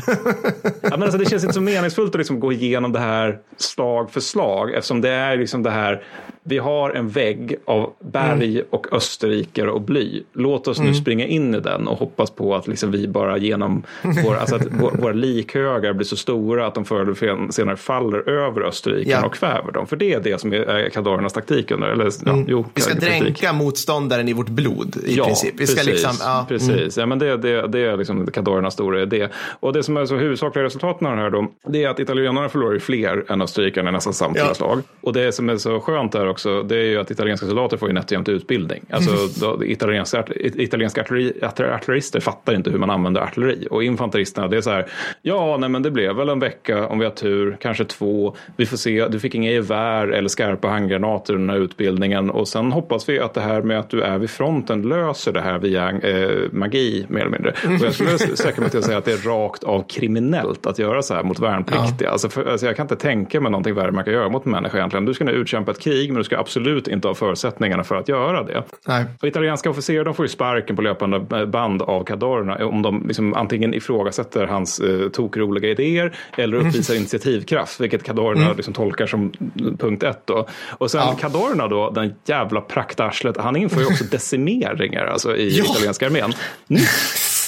Ja, 0.83 0.91
men 0.91 1.03
alltså, 1.03 1.19
det 1.19 1.31
känns 1.31 1.43
inte 1.43 1.55
så 1.55 1.61
meningsfullt 1.61 2.15
att 2.15 2.19
liksom 2.19 2.41
gå 2.41 2.53
igenom 2.53 2.93
det 2.93 2.99
här 2.99 3.39
slag 3.57 4.11
för 4.11 4.21
slag 4.21 4.75
eftersom 4.75 5.01
det 5.01 5.11
är 5.11 5.37
liksom 5.37 5.63
det 5.63 5.71
här. 5.71 6.03
Vi 6.47 6.59
har 6.59 6.91
en 6.91 7.09
vägg 7.09 7.57
av 7.65 7.93
berg 8.01 8.63
och 8.71 8.87
österrikare 8.93 9.71
och 9.71 9.81
bly. 9.81 10.23
Låt 10.33 10.69
oss 10.69 10.81
nu 10.81 10.95
springa 10.95 11.27
in 11.27 11.55
i 11.55 11.61
den 11.61 11.89
och 11.89 11.99
hoppas 11.99 12.31
på 12.31 12.55
att 12.55 12.67
liksom 12.69 12.91
vi 12.91 13.09
bara 13.09 13.39
genom 13.39 13.83
vår, 14.25 14.35
alltså 14.37 14.57
att 14.57 14.67
vår, 14.81 14.91
våra 14.91 15.13
likhögar 15.13 15.93
blir 15.93 16.05
så 16.07 16.17
stora 16.17 16.67
att 16.67 16.75
de 16.75 16.85
förr 16.85 17.01
eller 17.01 17.51
senare 17.53 17.77
faller 17.77 18.29
över 18.29 18.61
österrikarna 18.63 19.21
Ja. 19.23 19.27
och 19.27 19.35
kväver 19.35 19.73
dem. 19.73 19.87
För 19.87 19.97
det 19.97 20.13
är 20.13 20.21
det 20.21 20.41
som 20.41 20.53
är 20.53 20.89
Kadornas 20.91 21.33
taktik. 21.33 21.71
Under, 21.71 21.89
eller, 21.89 22.11
ja, 22.25 22.45
jo, 22.49 22.65
Vi 22.75 22.81
ska 22.81 22.95
taktik. 22.95 23.11
dränka 23.21 23.53
motståndaren 23.53 24.29
i 24.29 24.33
vårt 24.33 24.49
blod 24.49 24.97
i 25.07 25.17
princip. 25.17 25.55
Vi 25.57 25.67
ska 25.67 25.77
precis. 25.77 25.93
liksom, 25.93 26.17
ja, 26.21 26.45
precis. 26.49 26.97
Ja, 26.99 27.07
men 27.07 27.19
det, 27.19 27.37
det, 27.37 27.67
det 27.69 27.79
är 27.79 27.97
liksom 27.97 28.27
Cadornas 28.27 28.75
stora 28.75 29.03
idé. 29.03 29.29
Och 29.61 29.73
det 29.73 29.83
som 29.83 29.97
är 29.97 30.07
så 30.07 30.17
huvudsakliga 30.17 30.65
resultaten 30.65 31.07
av 31.07 31.13
den 31.13 31.23
här 31.23 31.31
då, 31.31 31.47
det 31.69 31.85
är 31.85 31.89
att 31.89 32.01
italienarna 32.01 32.49
förlorar 32.49 32.73
ju 32.73 32.81
fler 32.81 33.25
än 33.33 33.43
österrikarna 33.43 33.89
i 33.89 33.93
nästan 33.93 34.13
samtliga 34.15 34.47
Ja. 34.49 34.55
slag. 34.55 34.79
Och 35.01 35.13
det 35.13 35.33
som 35.33 35.49
är 35.49 35.57
så 35.57 35.81
skönt 35.81 36.13
där 36.13 36.27
också, 36.35 36.63
det 36.63 36.77
är 36.77 36.85
ju 36.85 37.01
att 37.01 37.11
italienska 37.11 37.47
soldater 37.47 37.77
får 37.77 37.89
ju 37.89 37.95
nätt 37.95 38.05
och 38.05 38.13
jämnt 38.13 38.29
utbildning. 38.29 38.85
Alltså 38.91 39.41
då, 39.41 39.65
italienska, 39.65 40.25
italienska 40.37 41.01
artilleri, 41.01 41.33
artil- 41.43 41.75
artillerister 41.75 42.21
fattar 42.21 42.55
inte 42.55 42.71
hur 42.71 42.79
man 42.79 42.91
använder 42.91 43.21
artilleri. 43.21 43.67
Och 43.71 43.85
infanteristerna, 43.85 44.49
det 44.49 44.57
är 44.57 44.61
så 44.61 44.71
här, 44.71 44.87
ja, 45.23 45.57
nej 45.57 45.69
men 45.69 45.83
det 45.83 45.91
blev 45.91 46.17
väl 46.17 46.29
en 46.29 46.41
vecka 46.41 46.87
om 46.87 46.99
vi 46.99 47.05
har 47.05 47.13
tur, 47.13 47.57
kanske 47.61 47.85
två. 47.85 48.37
Vi 48.57 48.67
får 48.67 48.77
se, 48.77 49.09
du 49.09 49.21
fick 49.21 49.35
inga 49.35 49.51
gevär 49.51 50.09
eller 50.09 50.29
skarpa 50.29 50.69
handgranater 50.69 51.35
under 51.35 51.47
den 51.47 51.57
här 51.57 51.65
utbildningen. 51.65 52.31
Och 52.31 52.49
sen 52.49 52.73
hoppas 52.73 53.09
vi 53.09 53.21
att 53.21 53.35
det 53.35 53.41
här 53.41 53.63
med 53.63 53.79
att 53.79 53.91
du 53.91 54.03
är 54.03 54.19
vid 54.19 54.31
fronten 54.31 54.83
löser 54.83 55.33
det 55.33 55.41
här 55.41 55.59
via 55.59 55.91
eh, 55.91 56.39
magi 56.53 57.07
mer 57.09 57.21
eller 57.21 57.31
mindre. 57.31 57.51
Och 57.51 57.87
jag 57.87 57.95
skulle 57.95 58.19
sträcka 58.19 58.61
mig 58.61 58.71
till 58.71 58.79
att 58.79 58.85
säga 58.85 58.99
att 58.99 59.05
det 59.05 59.13
är 59.13 59.29
rakt 59.29 59.65
av 59.65 59.85
kriminellt 59.89 60.67
att 60.67 60.79
göra 60.79 61.03
så 61.03 61.15
här 61.15 61.23
mot 61.23 61.41
värnpliktiga. 61.41 62.11
Alltså, 62.11 62.29
för, 62.29 62.45
alltså 62.51 62.67
jag 62.67 62.77
kan 62.77 62.85
inte 62.85 62.97
tänka 62.97 63.41
mig 63.41 63.51
någonting 63.51 63.75
värre 63.75 63.93
man 63.93 64.05
kan 64.05 64.13
göra 64.13 64.29
mot 64.29 64.47
en 64.47 64.53
människa 64.53 64.79
egentligen. 64.79 65.05
Du 65.05 65.15
ska 65.15 65.25
nu 65.25 65.33
utkämpa 65.33 65.71
ett 65.71 65.81
krig 65.81 66.13
men 66.13 66.24
du 66.25 66.27
ska 66.27 66.39
absolut 66.39 66.89
inte 66.89 67.09
ha 67.09 67.15
förutsättningarna 67.15 67.85
för 67.85 67.95
att 67.97 68.09
göra 68.09 68.43
det. 68.43 68.63
Nej. 68.87 69.05
Och 69.23 69.29
italienska 69.29 69.71
officerare 69.71 70.05
de 70.05 70.15
får 70.15 70.25
ju 70.25 70.29
sparken 70.29 70.77
på 70.77 70.83
löpande 70.83 71.47
band 71.47 71.83
av 71.83 72.05
Cadorna 72.05 72.67
om 72.67 72.83
de 72.83 73.05
liksom 73.07 73.35
antingen 73.35 73.75
ifrågasätter 73.75 74.47
hans 74.47 74.81
eh, 74.81 75.09
tokroliga 75.09 75.69
idéer 75.71 76.17
eller 76.37 76.57
uppvisar 76.57 76.95
initiativkraft, 76.95 77.81
vilket 77.81 78.03
Cadorna 78.03 78.53
liksom 78.53 78.75
tolkar 78.75 79.07
som 79.07 79.33
punkt 79.79 80.03
ett. 80.03 80.23
Då. 80.25 80.47
Och 80.71 80.91
sen 80.91 81.01
Ja. 81.01 81.17
Cadorna 81.21 81.69
då, 81.69 81.91
den 81.91 82.15
jävla 82.27 82.61
praktarslet, 82.61 83.37
han 83.37 83.57
inför 83.57 83.81
ju 83.81 83.87
också 83.87 84.05
decimeringar 84.11 85.05
alltså, 85.07 85.37
i 85.37 85.59
Ja. 85.59 85.65
italienska 85.65 86.07
armén. 86.07 86.33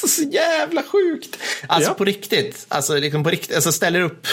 Mm. 0.07 0.31
Så 0.31 0.37
jävla 0.37 0.83
sjukt! 0.83 1.39
Alltså 1.67 1.91
Ja. 1.91 1.95
på 1.95 2.05
riktigt. 2.05 2.67
Alltså, 2.69 2.95
liksom 2.95 3.25
på 3.25 3.31
riktigt. 3.31 3.55
Alltså 3.57 3.73
ställer 3.73 4.01
upp 4.01 4.27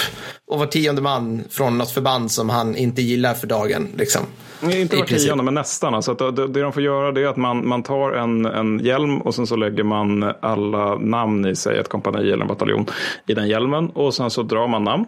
och 0.47 0.59
var 0.59 0.65
tionde 0.65 1.01
man 1.01 1.43
från 1.49 1.77
något 1.77 1.91
förband 1.91 2.31
som 2.31 2.49
han 2.49 2.75
inte 2.75 3.01
gillar 3.01 3.33
för 3.33 3.47
dagen. 3.47 3.87
Liksom. 3.97 4.21
Nej, 4.59 4.81
Inte 4.81 4.95
var 4.97 5.05
tionde, 5.05 5.43
men 5.43 5.53
nästan. 5.53 5.95
Alltså 5.95 6.13
det, 6.13 6.47
det 6.47 6.61
de 6.61 6.73
får 6.73 6.83
göra 6.83 7.11
det 7.11 7.21
är 7.21 7.25
att 7.27 7.37
man, 7.37 7.67
man 7.67 7.83
tar 7.83 8.11
en, 8.11 8.45
en 8.45 8.79
hjälm 8.79 9.21
och 9.21 9.35
sen 9.35 9.47
så 9.47 9.55
lägger 9.55 9.83
man 9.83 10.23
alla 10.41 10.95
namn 10.95 11.45
i 11.45 11.55
sig, 11.55 11.77
ett 11.79 11.89
kompani 11.89 12.31
eller 12.31 12.41
en 12.41 12.47
bataljon, 12.47 12.85
i 13.27 13.33
den 13.33 13.47
hjälmen. 13.47 13.89
Och 13.89 14.13
sen 14.13 14.29
så 14.29 14.43
drar 14.43 14.67
man 14.67 14.83
namn. 14.83 15.05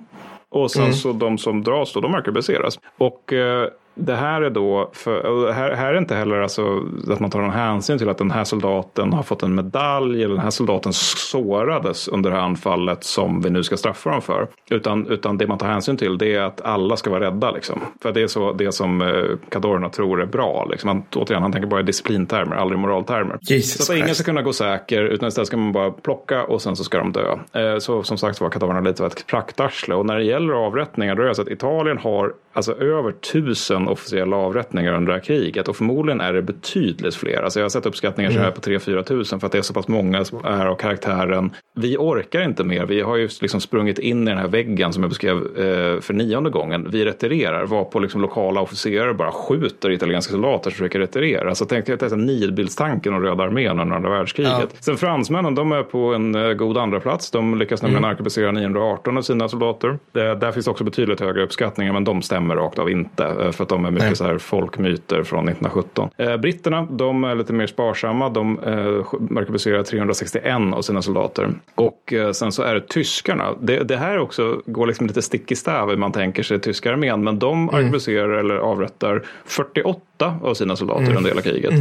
Och 0.49 0.71
sen 0.71 0.93
så 0.93 1.13
de 1.13 1.37
som 1.37 1.63
dras 1.63 1.93
då, 1.93 2.01
de 2.01 2.15
arkebuseras. 2.15 2.79
Och 2.97 3.33
eh, 3.33 3.67
det 3.95 4.15
här 4.15 4.41
är 4.41 4.49
då, 4.49 4.89
för, 4.93 5.51
här, 5.51 5.71
här 5.71 5.93
är 5.93 5.97
inte 5.97 6.15
heller 6.15 6.41
alltså 6.41 6.83
att 7.09 7.19
man 7.19 7.29
tar 7.29 7.41
någon 7.41 7.51
hänsyn 7.51 7.97
till 7.97 8.09
att 8.09 8.17
den 8.17 8.31
här 8.31 8.43
soldaten 8.43 9.13
har 9.13 9.23
fått 9.23 9.43
en 9.43 9.55
medalj 9.55 10.23
eller 10.23 10.35
den 10.35 10.43
här 10.43 10.49
soldaten 10.49 10.93
sårades 10.93 12.07
under 12.07 12.29
det 12.29 12.35
här 12.35 12.43
anfallet 12.43 13.03
som 13.03 13.41
vi 13.41 13.49
nu 13.49 13.63
ska 13.63 13.77
straffa 13.77 14.09
dem 14.09 14.21
för. 14.21 14.47
Utan, 14.69 15.07
utan 15.07 15.37
det 15.37 15.47
man 15.47 15.57
tar 15.57 15.67
hänsyn 15.67 15.97
till 15.97 16.17
det 16.17 16.35
är 16.35 16.41
att 16.41 16.61
alla 16.61 16.97
ska 16.97 17.09
vara 17.09 17.25
rädda. 17.25 17.51
Liksom. 17.51 17.81
För 18.01 18.11
det 18.11 18.21
är 18.21 18.27
så 18.27 18.53
det 18.53 18.71
som 18.71 19.01
eh, 19.01 19.23
Cadorna 19.49 19.89
tror 19.89 20.21
är 20.21 20.25
bra. 20.25 20.67
Liksom. 20.71 20.87
Han, 20.87 21.03
återigen, 21.15 21.41
han 21.41 21.51
tänker 21.51 21.67
bara 21.67 21.79
i 21.79 21.83
disciplintermer, 21.83 22.55
aldrig 22.55 22.79
moraltermer. 22.79 23.37
Jesus 23.41 23.85
så 23.85 23.93
att 23.93 23.99
ingen 23.99 24.15
ska 24.15 24.23
kunna 24.23 24.41
gå 24.41 24.53
säker, 24.53 25.03
utan 25.03 25.27
istället 25.27 25.47
ska 25.47 25.57
man 25.57 25.71
bara 25.71 25.91
plocka 25.91 26.43
och 26.43 26.61
sen 26.61 26.75
så 26.75 26.83
ska 26.83 26.97
de 26.97 27.11
dö. 27.11 27.35
Eh, 27.53 27.77
så 27.77 28.03
som 28.03 28.17
sagt 28.17 28.41
var 28.41 28.49
Cadorna 28.49 28.79
lite 28.79 29.03
av 29.03 29.07
ett 29.07 29.27
praktarsle. 29.27 29.95
Och 29.95 30.05
när 30.05 30.15
det 30.15 30.23
gäller 30.23 30.53
avrättningar, 30.53 31.15
då 31.15 31.23
är 31.23 31.27
det 31.27 31.35
så 31.35 31.41
att 31.41 31.47
Italien 31.47 31.97
har 31.97 32.33
alltså 32.55 32.73
över 32.73 33.11
tusen 33.11 33.87
officiella 33.87 34.35
avrättningar 34.35 34.93
under 34.93 35.11
det 35.11 35.17
här 35.17 35.23
kriget. 35.23 35.67
Och 35.67 35.75
förmodligen 35.75 36.21
är 36.21 36.33
det 36.33 36.41
betydligt 36.41 37.15
fler. 37.15 37.41
Alltså 37.43 37.59
jag 37.59 37.65
har 37.65 37.69
sett 37.69 37.85
uppskattningar 37.85 38.31
så 38.31 38.39
här 38.39 38.51
på 38.51 38.61
3-4 38.61 39.03
tusen 39.03 39.39
för 39.39 39.47
att 39.47 39.51
det 39.51 39.57
är 39.57 39.61
så 39.61 39.73
pass 39.73 39.87
många 39.87 40.25
som 40.25 40.45
är 40.45 40.65
av 40.65 40.75
karaktären. 40.75 41.51
Vi 41.75 41.97
orkar 41.97 42.41
inte 42.41 42.63
mer. 42.63 42.85
Vi 42.85 43.01
har 43.01 43.15
ju 43.15 43.29
liksom 43.41 43.61
sprungit 43.61 43.99
in 43.99 44.27
i 44.27 44.31
den 44.31 44.37
här 44.37 44.47
väggen 44.47 44.93
som 44.93 45.03
jag 45.03 45.09
beskrev 45.09 45.37
eh, 45.37 46.01
för 46.01 46.13
nionde 46.13 46.49
gången. 46.49 46.87
Vi 46.91 47.05
retirerar, 47.05 47.65
var 47.65 47.83
på 47.83 47.99
liksom 47.99 48.21
lokala 48.21 48.61
officerare 48.61 49.13
bara 49.13 49.31
skjuter 49.31 49.91
italienska 49.91 50.31
soldater 50.31 50.69
som 50.69 50.71
försöker 50.71 50.99
retirera. 50.99 51.49
Alltså 51.49 51.65
tänk 51.65 51.85
dig 51.85 51.97
detta 51.97 52.15
nidbildstanken 52.15 53.13
och 53.13 53.21
Röda 53.21 53.43
armén 53.43 53.79
under 53.79 53.95
andra 53.95 54.09
världskriget. 54.09 54.75
Sen 54.79 54.97
fransmännen, 54.97 55.55
de 55.55 55.71
är 55.71 55.83
på 55.83 56.13
en 56.13 56.35
eh, 56.35 56.53
god 56.53 56.77
andra 56.77 56.99
plats. 56.99 57.31
De 57.31 57.59
lyckas 57.59 57.81
nämligen 57.81 58.05
arkebusera 58.05 58.51
918 58.51 59.17
av 59.17 59.21
sina 59.21 59.49
soldater. 59.49 59.99
Det, 60.11 60.35
där 60.35 60.51
finns 60.51 60.67
också 60.67 60.83
betydligt 60.83 61.19
högre 61.19 61.43
uppskattningar, 61.43 61.93
men 61.93 62.03
de 62.03 62.21
stämmer 62.21 62.44
rakt 62.53 62.79
av 62.79 62.89
inte. 62.89 63.23
eh, 63.25 63.51
För 63.51 63.63
att 63.63 63.69
de 63.69 63.85
är 63.85 63.91
mycket 63.91 64.07
Nej. 64.07 64.15
så 64.15 64.23
här 64.23 64.37
folkmyter 64.37 65.23
från 65.23 65.49
1917. 65.49 66.09
Eh, 66.17 66.37
britterna, 66.37 66.87
de 66.91 67.23
är 67.23 67.35
lite 67.35 67.53
mer 67.53 67.67
sparsamma. 67.67 68.29
De 68.29 68.59
eh, 68.59 69.37
arkebuserar 69.37 69.83
361 69.83 70.73
av 70.73 70.81
sina 70.81 71.01
soldater. 71.01 71.49
Och 71.75 72.13
eh, 72.13 72.31
sen 72.31 72.51
så 72.51 72.63
är 72.63 72.73
det 72.75 72.87
tyskarna. 72.87 73.53
Det, 73.61 73.79
det 73.83 73.97
här 73.97 74.19
också 74.19 74.61
går 74.65 74.87
liksom 74.87 75.07
lite 75.07 75.21
stick 75.21 75.51
i 75.51 75.55
stäv 75.55 75.89
hur 75.89 75.97
man 75.97 76.11
tänker 76.11 76.43
sig 76.43 76.59
tyska 76.59 76.91
armén. 76.91 77.23
Men 77.23 77.39
de 77.39 77.69
arkebuserar 77.69 78.29
eller 78.29 78.55
avrättar 78.55 79.23
48 79.45 80.35
av 80.43 80.53
sina 80.53 80.75
soldater 80.75 81.15
under 81.17 81.29
hela 81.29 81.41
kriget. 81.41 81.73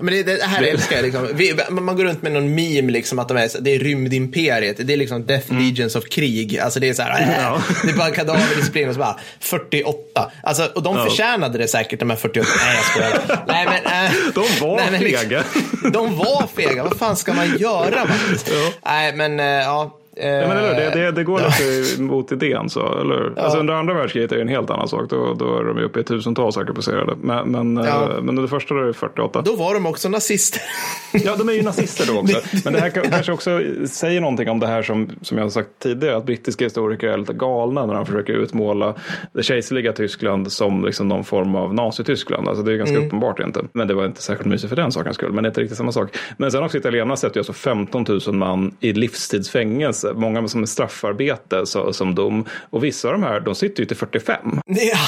Men 0.00 0.14
det, 0.14 0.22
det 0.22 0.44
här 0.44 0.62
älskar 0.62 0.96
jag. 0.96 1.02
Liksom. 1.02 1.28
Vi, 1.34 1.54
man 1.70 1.96
går 1.96 2.04
runt 2.04 2.22
med 2.22 2.32
någon 2.32 2.54
meme, 2.54 2.92
liksom, 2.92 3.18
att 3.18 3.28
de 3.28 3.36
är, 3.36 3.50
det 3.60 3.74
är 3.74 3.78
rymdimperiet. 3.78 4.76
Det 4.86 4.92
är 4.92 4.96
liksom 4.96 5.26
Death 5.26 5.52
Legions 5.52 5.96
of 5.96 6.04
krig. 6.04 6.58
Alltså 6.58 6.80
det 6.80 6.88
är 6.88 6.94
så 6.94 7.02
här, 7.02 7.22
Mm. 7.22 7.34
Ja. 7.40 7.60
det 7.84 7.90
är 7.90 7.96
bara 7.96 8.10
kadaverdisciplin 8.10 8.88
och 8.88 8.94
så 8.94 9.00
bara 9.00 9.16
48. 9.40 10.30
Alltså, 10.42 10.70
och 10.74 10.82
de 10.82 10.94
förtjänade 11.08 11.58
det 11.58 11.68
säkert, 11.68 12.00
de 12.00 12.10
här 12.10 12.16
48. 12.16 12.48
Nej, 12.66 12.76
jag 12.76 12.84
skojar. 12.84 13.44
Nej, 13.46 13.66
men, 13.66 14.04
äh, 14.06 14.10
De 14.34 14.46
var 14.66 14.76
nej, 14.76 14.88
men 14.90 15.00
liksom- 15.00 15.28
fega. 15.28 15.44
De 15.92 16.16
var 16.16 16.48
fega. 16.56 16.82
Vad 16.84 16.98
fan 16.98 17.16
ska 17.16 17.32
man 17.34 17.58
göra, 17.58 18.04
Mattis? 18.04 18.44
Nej, 18.86 19.12
men 19.16 19.40
äh, 19.40 19.46
ja. 19.46 19.98
Eh, 20.16 20.28
Ja, 20.30 20.48
men 20.48 20.56
eller, 20.56 20.74
det, 20.74 20.90
det, 21.00 21.10
det 21.12 21.24
går 21.24 21.40
lite 21.40 22.02
mot 22.02 22.32
idén. 22.32 22.68
Så, 22.70 22.98
eller? 23.00 23.32
Alltså, 23.36 23.58
under 23.58 23.74
andra 23.74 23.94
världskriget 23.94 24.32
är 24.32 24.36
det 24.36 24.42
en 24.42 24.48
helt 24.48 24.70
annan 24.70 24.88
sak. 24.88 25.10
Då, 25.10 25.34
då 25.34 25.58
är 25.58 25.64
de 25.64 25.78
ju 25.78 25.84
uppe 25.84 26.00
i 26.00 26.04
tusentals 26.04 26.56
arkebuserade. 26.56 27.14
Men, 27.22 27.48
men, 27.50 27.76
Ja. 27.84 28.02
eh, 28.02 28.08
men 28.22 28.28
under 28.28 28.46
första 28.46 28.74
är 28.74 28.78
det 28.78 28.92
48. 28.94 29.42
Då 29.44 29.56
var 29.56 29.74
de 29.74 29.86
också 29.86 30.08
nazister. 30.08 30.62
Ja, 31.24 31.36
de 31.36 31.48
är 31.48 31.52
ju 31.52 31.62
nazister 31.62 32.06
då 32.12 32.18
också. 32.20 32.40
Men 32.64 32.72
det 32.72 32.80
här 32.80 32.90
ka- 32.90 33.10
kanske 33.10 33.32
också 33.32 33.60
säger 33.86 34.20
någonting 34.20 34.48
om 34.50 34.60
det 34.60 34.66
här 34.66 34.82
som, 34.82 35.10
som 35.22 35.38
jag 35.38 35.44
har 35.44 35.50
sagt 35.50 35.68
tidigare, 35.82 36.16
att 36.16 36.26
brittiska 36.26 36.64
historiker 36.64 37.08
är 37.08 37.18
lite 37.18 37.32
galna 37.32 37.86
när 37.86 37.94
de 37.94 38.06
försöker 38.06 38.32
utmåla 38.32 38.94
det 39.32 39.42
kejserliga 39.42 39.92
Tyskland 39.92 40.52
som 40.52 40.84
liksom 40.84 41.08
någon 41.08 41.24
form 41.24 41.54
av 41.56 41.74
Nazityskland. 41.74 42.48
Alltså 42.48 42.62
det 42.64 42.72
är 42.72 42.76
ganska 42.76 42.98
uppenbart 42.98 43.40
inte. 43.40 43.60
Men 43.72 43.88
det 43.88 43.94
var 43.94 44.06
inte 44.06 44.22
särskilt 44.22 44.48
mysigt 44.48 44.68
för 44.68 44.76
den 44.76 44.92
sakens 44.92 45.16
skull. 45.16 45.32
Men 45.32 45.42
det 45.44 45.46
är 45.46 45.50
inte 45.50 45.60
riktigt 45.60 45.78
samma 45.78 45.92
sak. 45.92 46.16
Men 46.36 46.50
sen 46.50 46.62
också 46.64 46.78
italienarna 46.78 47.16
sätter 47.16 47.36
ju 47.36 47.40
alltså 47.40 47.52
15 47.52 48.04
000 48.26 48.34
man 48.34 48.74
i 48.80 48.92
livstidsfängelse. 48.92 50.05
Många 50.14 50.48
som 50.48 50.62
är 50.62 50.66
straffarbete 50.66 51.66
så, 51.66 51.92
som 51.92 52.14
dom. 52.14 52.44
Och 52.70 52.84
vissa 52.84 53.08
av 53.08 53.12
de 53.14 53.22
här, 53.22 53.40
de 53.40 53.54
sitter 53.54 53.80
ju 53.82 53.86
till 53.86 53.96
45. 53.96 54.60
Ja. 54.66 54.98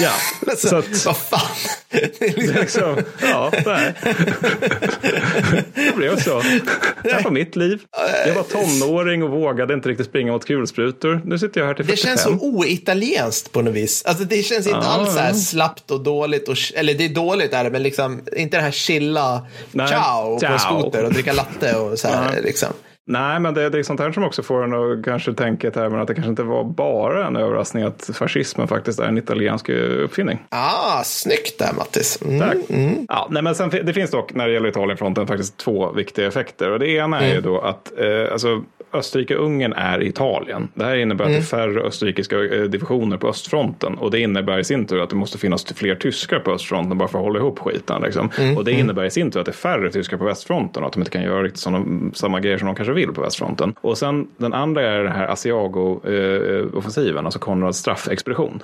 Ja, 0.00 0.10
Alltså, 0.50 0.68
så 0.68 0.76
att- 0.76 1.06
Vad 1.06 1.16
fan. 1.16 1.40
Det 1.90 2.02
är 2.02 2.10
Det 2.18 2.26
är 2.26 2.60
liksom, 2.60 2.94
liksom, 2.94 3.04
ja, 3.22 3.52
nej. 3.66 3.94
Det 5.74 5.96
blev 5.96 6.16
så. 6.20 6.42
Det 7.02 7.20
var 7.24 7.30
mitt 7.30 7.56
liv. 7.56 7.80
Jag 8.26 8.34
var 8.34 8.42
tonåring 8.42 9.22
och 9.22 9.30
vågade 9.30 9.74
inte 9.74 9.88
riktigt 9.88 10.06
springa 10.06 10.32
mot 10.32 10.44
kulsprutor. 10.44 11.20
Nu 11.24 11.38
sitter 11.38 11.60
jag 11.60 11.66
här 11.66 11.74
till 11.74 11.84
45. 11.84 11.96
det 11.96 12.08
känns 12.08 12.22
så 12.40 12.46
oitalienskt 12.46 13.52
på 13.52 13.62
något 13.62 13.74
vis. 13.74 14.04
Alltså 14.04 14.24
det 14.24 14.42
känns 14.42 14.66
inte 14.66 14.78
Ja, 14.82 14.86
alls 14.86 15.12
så 15.12 15.18
här 15.18 15.32
slappt 15.32 15.90
och 15.90 16.00
dåligt. 16.02 16.48
Och, 16.48 16.56
eller 16.74 16.94
det 16.94 17.04
är 17.04 17.08
dåligt 17.08 17.52
är 17.52 17.64
det, 17.64 17.70
men 17.70 17.82
liksom 17.82 18.20
inte 18.36 18.56
det 18.56 18.62
här 18.62 18.70
chilla 18.70 19.46
Nej, 19.72 19.88
ciao 19.88 20.38
på 20.40 20.46
en 20.46 20.58
ciao. 20.58 20.80
skoter 20.80 21.04
och 21.04 21.12
dricka 21.12 21.32
latte 21.32 21.76
och 21.76 21.98
så 21.98 22.08
här. 22.08 22.40
Liksom. 22.42 22.68
Nej, 23.08 23.40
men 23.40 23.54
det, 23.54 23.70
det 23.70 23.78
är 23.78 23.82
sånt 23.82 24.00
här 24.00 24.12
som 24.12 24.24
också 24.24 24.42
får 24.42 24.64
en 24.64 24.74
att 24.74 25.04
kanske 25.04 25.32
tänka 25.32 25.68
i 25.68 25.70
termer 25.70 25.98
att 25.98 26.08
det 26.08 26.14
kanske 26.14 26.30
inte 26.30 26.42
var 26.42 26.64
bara 26.64 27.26
en 27.26 27.36
överraskning 27.36 27.84
att 27.84 28.10
fascismen 28.14 28.68
faktiskt 28.68 29.00
är 29.00 29.04
en 29.04 29.18
italiensk 29.18 29.68
uppfinning. 29.68 30.38
Ah, 30.48 31.02
snyggt 31.04 31.58
där 31.58 31.72
Mattis. 31.76 32.22
Mm. 32.22 32.40
Tack. 32.40 32.56
Ja, 33.08 33.28
nej, 33.30 33.42
men 33.42 33.54
sen, 33.54 33.70
det 33.70 33.92
finns 33.92 34.10
dock 34.10 34.34
när 34.34 34.46
det 34.46 34.54
gäller 34.54 34.68
Italienfronten 34.68 35.26
faktiskt 35.26 35.56
två 35.56 35.92
viktiga 35.92 36.26
effekter. 36.26 36.70
Och 36.70 36.78
det 36.78 36.88
ena 36.88 37.20
är 37.20 37.34
ju 37.34 37.40
då 37.40 37.60
att 37.60 37.92
eh, 37.98 38.32
alltså, 38.32 38.62
Österrike-Ungern 38.92 39.72
är 39.72 40.02
Italien. 40.02 40.68
Det 40.74 40.84
här 40.84 40.96
innebär 40.96 41.24
att 41.24 41.30
det 41.30 41.36
är 41.36 41.42
färre 41.42 41.80
österrikiska 41.80 42.44
eh, 42.44 42.62
divisioner 42.62 43.16
på 43.16 43.28
östfronten. 43.28 43.94
Och 43.94 44.10
det 44.10 44.20
innebär 44.20 44.58
i 44.58 44.64
sin 44.64 44.86
tur 44.86 45.00
att 45.00 45.10
det 45.10 45.16
måste 45.16 45.38
finnas 45.38 45.64
fler 45.64 45.94
tyskar 45.94 46.38
på 46.38 46.52
östfronten 46.52 46.98
bara 46.98 47.08
för 47.08 47.18
att 47.18 47.24
hålla 47.24 47.38
ihop 47.38 47.58
skiten. 47.58 48.02
Liksom. 48.02 48.30
Och 48.56 48.64
det 48.64 48.72
innebär 48.72 49.04
i 49.04 49.10
sin 49.10 49.30
tur 49.30 49.40
att 49.40 49.46
det 49.46 49.50
är 49.50 49.52
färre 49.52 49.90
tyskar 49.90 50.16
på 50.16 50.24
västfronten 50.24 50.82
och 50.82 50.86
att 50.86 50.92
de 50.92 51.00
inte 51.00 51.10
kan 51.10 51.22
göra 51.22 51.42
riktigt 51.42 51.60
såna, 51.60 51.84
samma 52.14 52.40
grejer 52.40 52.58
som 52.58 52.66
de 52.66 52.74
kanske 52.74 52.92
vill 52.92 53.12
på 53.12 53.20
västfronten. 53.20 53.74
Och 53.80 53.98
sen 53.98 54.28
den 54.36 54.52
andra 54.52 54.82
är 54.82 55.02
den 55.04 55.12
här 55.12 55.28
Asiago-offensiven, 55.28 57.24
alltså 57.24 57.38
Konrads 57.38 57.78
straffexpedition. 57.78 58.62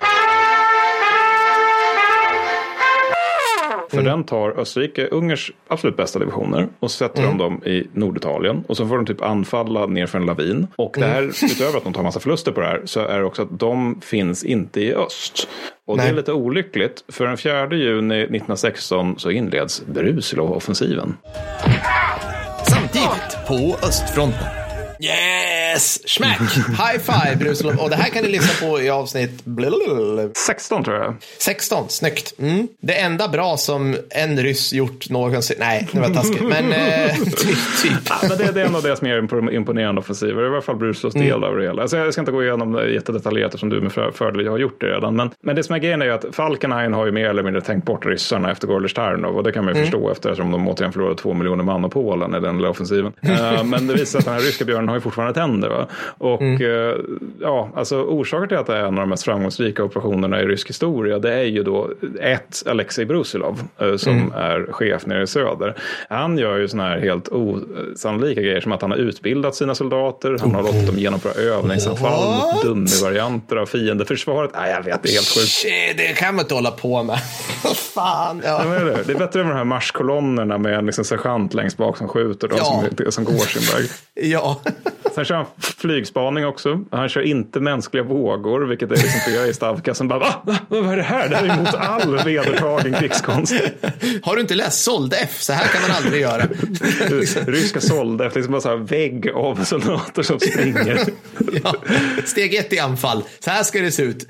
För 3.95 4.03
den 4.03 4.25
tar 4.25 4.51
Österrike 4.51 5.07
Ungerns 5.07 5.51
absolut 5.69 5.97
bästa 5.97 6.19
divisioner 6.19 6.69
och 6.81 6.91
sätter 6.91 7.23
de 7.23 7.39
dem 7.39 7.63
i 7.65 7.87
Norditalien. 7.93 8.65
Och 8.69 8.77
så 8.77 8.89
får 8.89 8.97
de 8.97 9.07
typ 9.07 9.23
anfalla 9.23 9.87
ner 9.87 10.07
för 10.07 10.19
en 10.19 10.27
lavin. 10.27 10.67
Och 10.77 10.95
det 10.99 11.07
här, 11.07 11.23
utöver 11.45 11.79
att 11.79 11.85
de 11.85 11.93
tar 11.93 12.03
massa 12.03 12.21
förluster 12.21 12.53
på 12.53 12.61
det 12.61 12.67
här, 12.67 12.83
så 12.85 13.01
är 13.01 13.19
det 13.19 13.25
också 13.25 13.43
att 13.43 13.59
de 13.61 14.01
finns 14.01 14.45
inte 14.45 14.81
i 14.81 14.95
öst. 14.95 15.49
Och 15.87 15.97
det 15.97 16.03
Nej. 16.03 16.13
är 16.13 16.17
lite 16.17 16.33
olyckligt, 16.33 17.05
för 17.09 17.27
den 17.27 17.37
4 17.37 17.75
juni 17.75 18.21
1916 18.21 19.19
så 19.19 19.31
inleds 19.31 19.85
Brusilov-offensiven. 19.87 21.17
Samtidigt 22.69 23.47
på 23.49 23.87
östfronten. 23.87 24.64
Yes! 25.01 26.09
Smack! 26.09 26.41
High 26.69 26.99
five, 26.99 27.37
Brusilov. 27.39 27.77
Och 27.81 27.91
det 27.91 27.97
här 27.97 28.11
kan 28.11 28.23
ni 28.23 28.29
lyssna 28.29 28.69
på 28.69 28.81
i 28.81 28.91
avsnitt 28.91 29.45
blablabla. 29.45 30.29
16 30.47 30.85
tror 30.85 30.97
jag. 30.97 31.15
16. 31.39 31.89
Snyggt. 31.89 32.35
Mm. 32.39 32.69
Det 32.81 32.93
enda 33.01 33.29
bra 33.29 33.57
som 33.57 33.97
en 34.11 34.39
ryss 34.39 34.73
gjort 34.73 35.11
någonsin. 35.11 35.57
Nej, 35.59 35.89
det 35.93 36.01
var 36.01 36.09
taskigt. 36.09 36.43
Men 36.43 36.73
eh, 36.73 37.15
typ. 37.25 37.59
typ. 37.83 37.93
Ja, 38.09 38.17
men 38.29 38.39
det, 38.39 38.53
det 38.53 38.61
är 38.61 38.67
en 38.67 38.75
av 38.77 38.83
deras 38.83 39.03
mer 39.03 39.21
impo- 39.21 39.51
imponerande 39.53 40.01
offensiver. 40.01 40.43
I 40.43 40.47
alla 40.47 40.63
fall 40.63 40.77
Brucelos 40.77 41.15
del 41.15 41.45
av 41.45 41.57
det 41.57 41.63
hela. 41.65 41.83
Alltså, 41.83 41.97
jag 41.97 42.13
ska 42.13 42.21
inte 42.23 42.33
gå 42.33 42.43
igenom 42.43 42.73
det 42.73 42.89
jättedetaljerat 42.91 43.49
eftersom 43.49 43.69
du 43.71 43.81
med 43.81 43.93
för- 43.93 44.11
fördel 44.11 44.49
har 44.49 44.59
gjort 44.59 44.81
det 44.81 44.87
redan. 44.87 45.17
Men, 45.17 45.31
men 45.43 45.57
det 45.57 45.63
som 45.63 45.75
är 45.75 45.79
grejen 45.79 46.03
är 46.03 46.07
ju 46.07 46.13
att 46.13 46.25
Falkenhayn 46.33 46.93
har 46.93 47.07
ju 47.07 47.13
mer 47.13 47.29
eller 47.29 47.43
mindre 47.43 47.61
tänkt 47.63 47.85
bort 47.85 48.07
ryssarna 48.07 48.51
efter 48.51 48.67
Gorlic 48.67 48.95
Tarnov. 48.95 49.37
Och 49.37 49.43
det 49.45 49.53
kan 49.53 49.65
man 49.65 49.75
ju 49.77 49.83
förstå 49.83 50.11
eftersom 50.11 50.51
de 50.51 50.69
återigen 50.69 50.93
förlorade 50.93 51.17
två 51.17 51.35
miljoner 51.35 51.65
man 51.65 51.85
och 51.85 51.93
Polen 51.93 52.35
i 52.35 52.41
den 52.41 52.57
lilla 52.57 52.69
offensiven. 52.71 53.13
Eh, 53.45 53.65
men 53.65 53.87
det 53.87 53.95
visar 53.95 54.19
att 54.19 54.25
den 54.25 54.35
här 54.35 54.41
ryska 54.41 54.65
björnen 54.65 54.84
har 54.89 54.95
ju 54.97 55.01
fortfarande 55.01 55.35
tänder. 55.35 55.69
Va? 55.69 55.87
Och 56.19 56.43
eh, 56.43 56.97
ja, 57.41 57.69
alltså 57.75 57.97
orsaken 58.03 58.49
till 58.49 58.57
att 58.59 58.67
det 58.67 58.77
är 58.77 58.81
en 58.81 58.87
av 58.87 58.95
de 59.01 59.09
mest 59.09 59.23
framgångsrika 59.25 59.85
operationerna 59.85 60.43
i 60.43 60.45
rysk 60.47 60.69
historia 60.69 61.19
det 61.19 61.35
är 61.35 61.45
ju 61.45 61.63
då 61.63 61.91
ett 62.21 62.63
Alexej 62.67 63.05
Brusilov 63.07 63.63
eh, 63.79 63.97
som 63.97 64.33
är 64.37 64.73
chef 64.73 65.07
nere 65.07 65.23
i 65.23 65.27
söder. 65.27 65.75
Han 66.09 66.39
gör 66.39 66.57
ju 66.57 66.69
sådana 66.69 66.89
här 66.89 66.99
helt 67.01 67.29
osannolika 67.29 68.41
grejer 68.41 68.61
som 68.61 68.73
att 68.73 68.83
han 68.83 68.91
har 68.91 68.99
utbildat 68.99 69.55
sina 69.55 69.75
soldater, 69.75 70.37
han 70.41 70.55
har 70.55 70.63
låtit 70.63 70.87
dem 70.87 70.99
genomföra 70.99 71.33
övningsanfall 71.33 72.35
mot 72.35 72.55
What? 72.55 72.63
dummivarianter 72.63 73.57
av 73.57 73.67
fiendeförsvaret. 73.67 74.51
Nej, 74.55 74.71
jag 74.71 74.83
vet, 74.83 75.03
det 75.03 75.09
är 75.09 75.13
helt 75.13 75.27
sjukt. 75.35 75.49
Shit, 75.49 75.97
det 75.97 76.17
kan 76.19 76.35
man 76.35 76.43
inte 76.45 76.55
hålla 76.55 76.71
på 76.71 77.03
med. 77.03 77.19
Fan. 77.95 78.43
Ja, 78.45 78.61
men 78.65 78.71
det, 78.71 78.77
är 78.77 78.85
det. 78.97 79.03
det 79.07 79.13
är 79.13 79.19
bättre 79.19 79.43
med 79.45 79.53
de 79.53 79.57
här 79.57 79.65
marschkolonnerna 79.65 80.59
med 80.59 80.75
en 80.75 80.87
liksom 80.87 81.05
sergeant 81.05 81.55
längst 81.55 81.77
bak 81.77 81.97
som 81.97 82.09
skjuter 82.09 82.49
de 82.49 82.55
Ja. 82.59 82.85
som, 82.99 83.13
som 83.13 83.25
går 83.25 83.45
sin 83.45 83.79
väg. 83.79 83.91
ja. 84.15 84.61
Sen 85.15 85.25
kör 85.25 85.35
han 85.35 85.47
flygspaning 85.59 86.47
också. 86.47 86.81
Han 86.91 87.09
kör 87.09 87.21
inte 87.21 87.61
mänskliga 87.61 88.03
vågor, 88.03 88.61
vilket 88.61 88.91
är 88.91 88.97
liksom 88.97 89.21
flera 89.29 89.47
i 89.47 89.55
Stavka 89.55 89.95
som 89.95 90.09
bara 90.09 90.19
va? 90.19 90.35
va? 90.45 90.57
Vad 90.69 90.93
är 90.93 90.97
det 90.97 91.03
här? 91.03 91.29
Det 91.29 91.37
här 91.37 91.45
är 91.45 91.55
emot 91.55 91.75
all 91.75 92.25
vedertagen 92.25 92.95
krigskonst. 92.95 93.55
Har 94.23 94.35
du 94.35 94.41
inte 94.41 94.55
läst 94.55 94.85
Sold 94.85 95.15
F? 95.23 95.43
Så 95.43 95.53
här 95.53 95.67
kan 95.69 95.83
man 95.83 95.91
aldrig 95.91 96.23
göra. 96.23 96.43
Ryska 97.47 97.81
sålda 97.81 98.27
efter 98.27 98.41
liksom 98.41 98.53
bara 98.53 98.61
så 98.61 98.69
här 98.69 98.77
vägg 98.77 99.31
av 99.35 99.65
soldater 99.65 100.23
som 100.23 100.41
springer. 100.41 101.01
ja. 101.65 101.75
Steg 102.25 102.55
ett 102.55 102.73
i 102.73 102.79
anfall. 102.79 103.25
Så 103.39 103.51
här 103.51 103.63
ska 103.63 103.81
det 103.81 103.91
se 103.91 104.03
ut. 104.03 104.29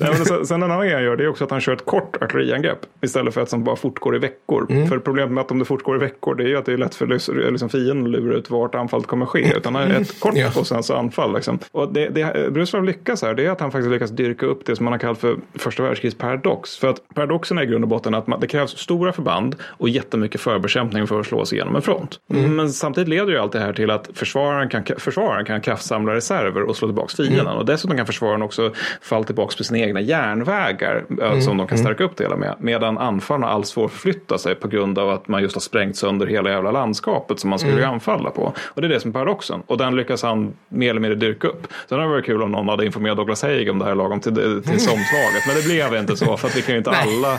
Nej, 0.00 0.16
sen, 0.46 0.62
en 0.62 0.70
annan 0.72 0.86
grej 0.86 0.94
han 0.94 1.04
gör 1.04 1.16
det 1.16 1.24
är 1.24 1.28
också 1.28 1.44
att 1.44 1.50
han 1.50 1.60
kör 1.60 1.72
ett 1.72 1.84
kort 1.84 2.22
artilleriangrepp 2.22 2.78
istället 3.02 3.34
för 3.34 3.42
ett 3.42 3.50
som 3.50 3.64
bara 3.64 3.76
fortgår 3.76 4.16
i 4.16 4.18
veckor. 4.18 4.86
För 4.88 4.98
problemet 4.98 5.32
med 5.32 5.40
att 5.40 5.50
om 5.50 5.58
det 5.58 5.64
fortgår 5.64 5.96
i 5.96 5.98
veckor 5.98 6.34
det 6.34 6.44
är 6.44 6.48
ju 6.48 6.56
att 6.56 6.66
det 6.66 6.72
är 6.72 6.78
lätt 6.78 6.94
för 6.94 7.06
liksom 7.50 7.68
fienden 7.84 8.14
att 8.14 8.20
lura 8.20 8.34
ut 8.36 8.50
vart 8.50 8.74
anfallet 8.74 9.06
kommer 9.06 9.26
ske. 9.26 9.56
Utan 9.56 9.74
han 9.74 9.90
har 9.90 10.00
ett 10.00 10.20
kort 10.20 10.34
Ja. 10.36 10.50
och 10.56 10.66
sen 10.66 10.82
så 10.82 10.94
anfall. 10.96 11.34
Liksom. 11.34 11.58
Och 11.72 11.92
det, 11.92 12.08
det 12.08 12.52
Brusilov 12.52 12.84
lyckas 12.84 13.22
här 13.22 13.34
det 13.34 13.46
är 13.46 13.50
att 13.50 13.60
han 13.60 13.72
faktiskt 13.72 13.90
lyckas 13.90 14.10
dyrka 14.10 14.46
upp 14.46 14.66
det 14.66 14.76
som 14.76 14.84
man 14.84 14.92
har 14.92 14.98
kallat 14.98 15.18
för 15.18 15.36
första 15.54 15.82
världskrigets 15.82 16.18
paradox. 16.18 16.76
För 16.76 16.88
att 16.88 17.00
paradoxen 17.14 17.58
är 17.58 17.62
i 17.62 17.66
grund 17.66 17.84
och 17.84 17.88
botten 17.88 18.14
att 18.14 18.26
man, 18.26 18.40
det 18.40 18.46
krävs 18.46 18.70
stora 18.78 19.12
förband 19.12 19.56
och 19.62 19.88
jättemycket 19.88 20.40
förbekämpning 20.40 21.06
för 21.06 21.20
att 21.20 21.26
slå 21.26 21.44
sig 21.44 21.56
igenom 21.58 21.76
en 21.76 21.82
front. 21.82 22.20
Men 22.26 22.70
samtidigt 22.72 23.08
leder 23.08 23.32
ju 23.32 23.38
allt 23.38 23.52
det 23.52 23.58
här 23.58 23.72
till 23.72 23.90
att 23.90 24.10
försvararen 24.14 24.68
kan, 24.68 24.84
försvararen 24.98 25.44
kan 25.44 25.60
kraftsamla 25.60 26.14
reserver 26.14 26.62
och 26.62 26.76
slå 26.76 26.88
tillbaka 26.88 27.16
fienden. 27.16 27.46
Och 27.46 27.66
dessutom 27.66 27.96
kan 27.96 28.06
försvararen 28.06 28.42
också 28.42 28.72
falla 29.02 29.24
tillbaka 29.24 29.54
på 29.58 29.64
sina 29.64 29.78
egna 29.78 30.00
järnvägar 30.00 31.04
eh, 31.22 31.40
som 31.40 31.56
de 31.56 31.66
kan 31.66 31.78
stärka 31.78 32.04
upp 32.04 32.16
det 32.16 32.24
hela 32.24 32.36
med. 32.36 32.54
Medan 32.58 32.98
anfallarna 32.98 33.52
alls 33.52 33.72
får 33.72 33.88
förflytta 33.88 34.38
sig 34.38 34.54
på 34.54 34.68
grund 34.68 34.98
av 34.98 35.10
att 35.10 35.28
man 35.28 35.42
just 35.42 35.54
har 35.56 35.60
sprängt 35.60 35.96
sönder 35.96 36.26
hela 36.26 36.50
jävla 36.50 36.70
landskapet 36.70 37.40
som 37.40 37.50
man 37.50 37.58
skulle 37.58 37.73
anfalla 37.82 38.30
på. 38.30 38.54
Och 38.58 38.80
det 38.80 38.86
är 38.86 38.88
det 38.88 39.00
som 39.00 39.10
är 39.10 39.12
paradoxen. 39.12 39.62
Och 39.66 39.78
den 39.78 39.96
lyckas 39.96 40.22
han 40.22 40.52
mer 40.68 40.90
eller 40.90 41.00
mindre 41.00 41.18
dyrka 41.18 41.48
upp. 41.48 41.66
Sen 41.88 41.98
hade 41.98 42.10
det 42.10 42.12
varit 42.12 42.26
kul 42.26 42.42
om 42.42 42.52
någon 42.52 42.68
hade 42.68 42.86
informerat 42.86 43.16
Douglas 43.16 43.42
Haig 43.42 43.70
om 43.70 43.78
det 43.78 43.84
här 43.84 43.94
lagom 43.94 44.20
till, 44.20 44.34
till 44.34 44.80
somslaget. 44.80 45.46
Men 45.46 45.56
det 45.56 45.64
blev 45.64 45.94
inte 45.94 46.16
så 46.16 46.36
för 46.36 46.48
att 46.48 46.56
vi 46.56 46.62
kan 46.62 46.74
ju 46.74 46.78
inte 46.78 46.90
alla 47.04 47.38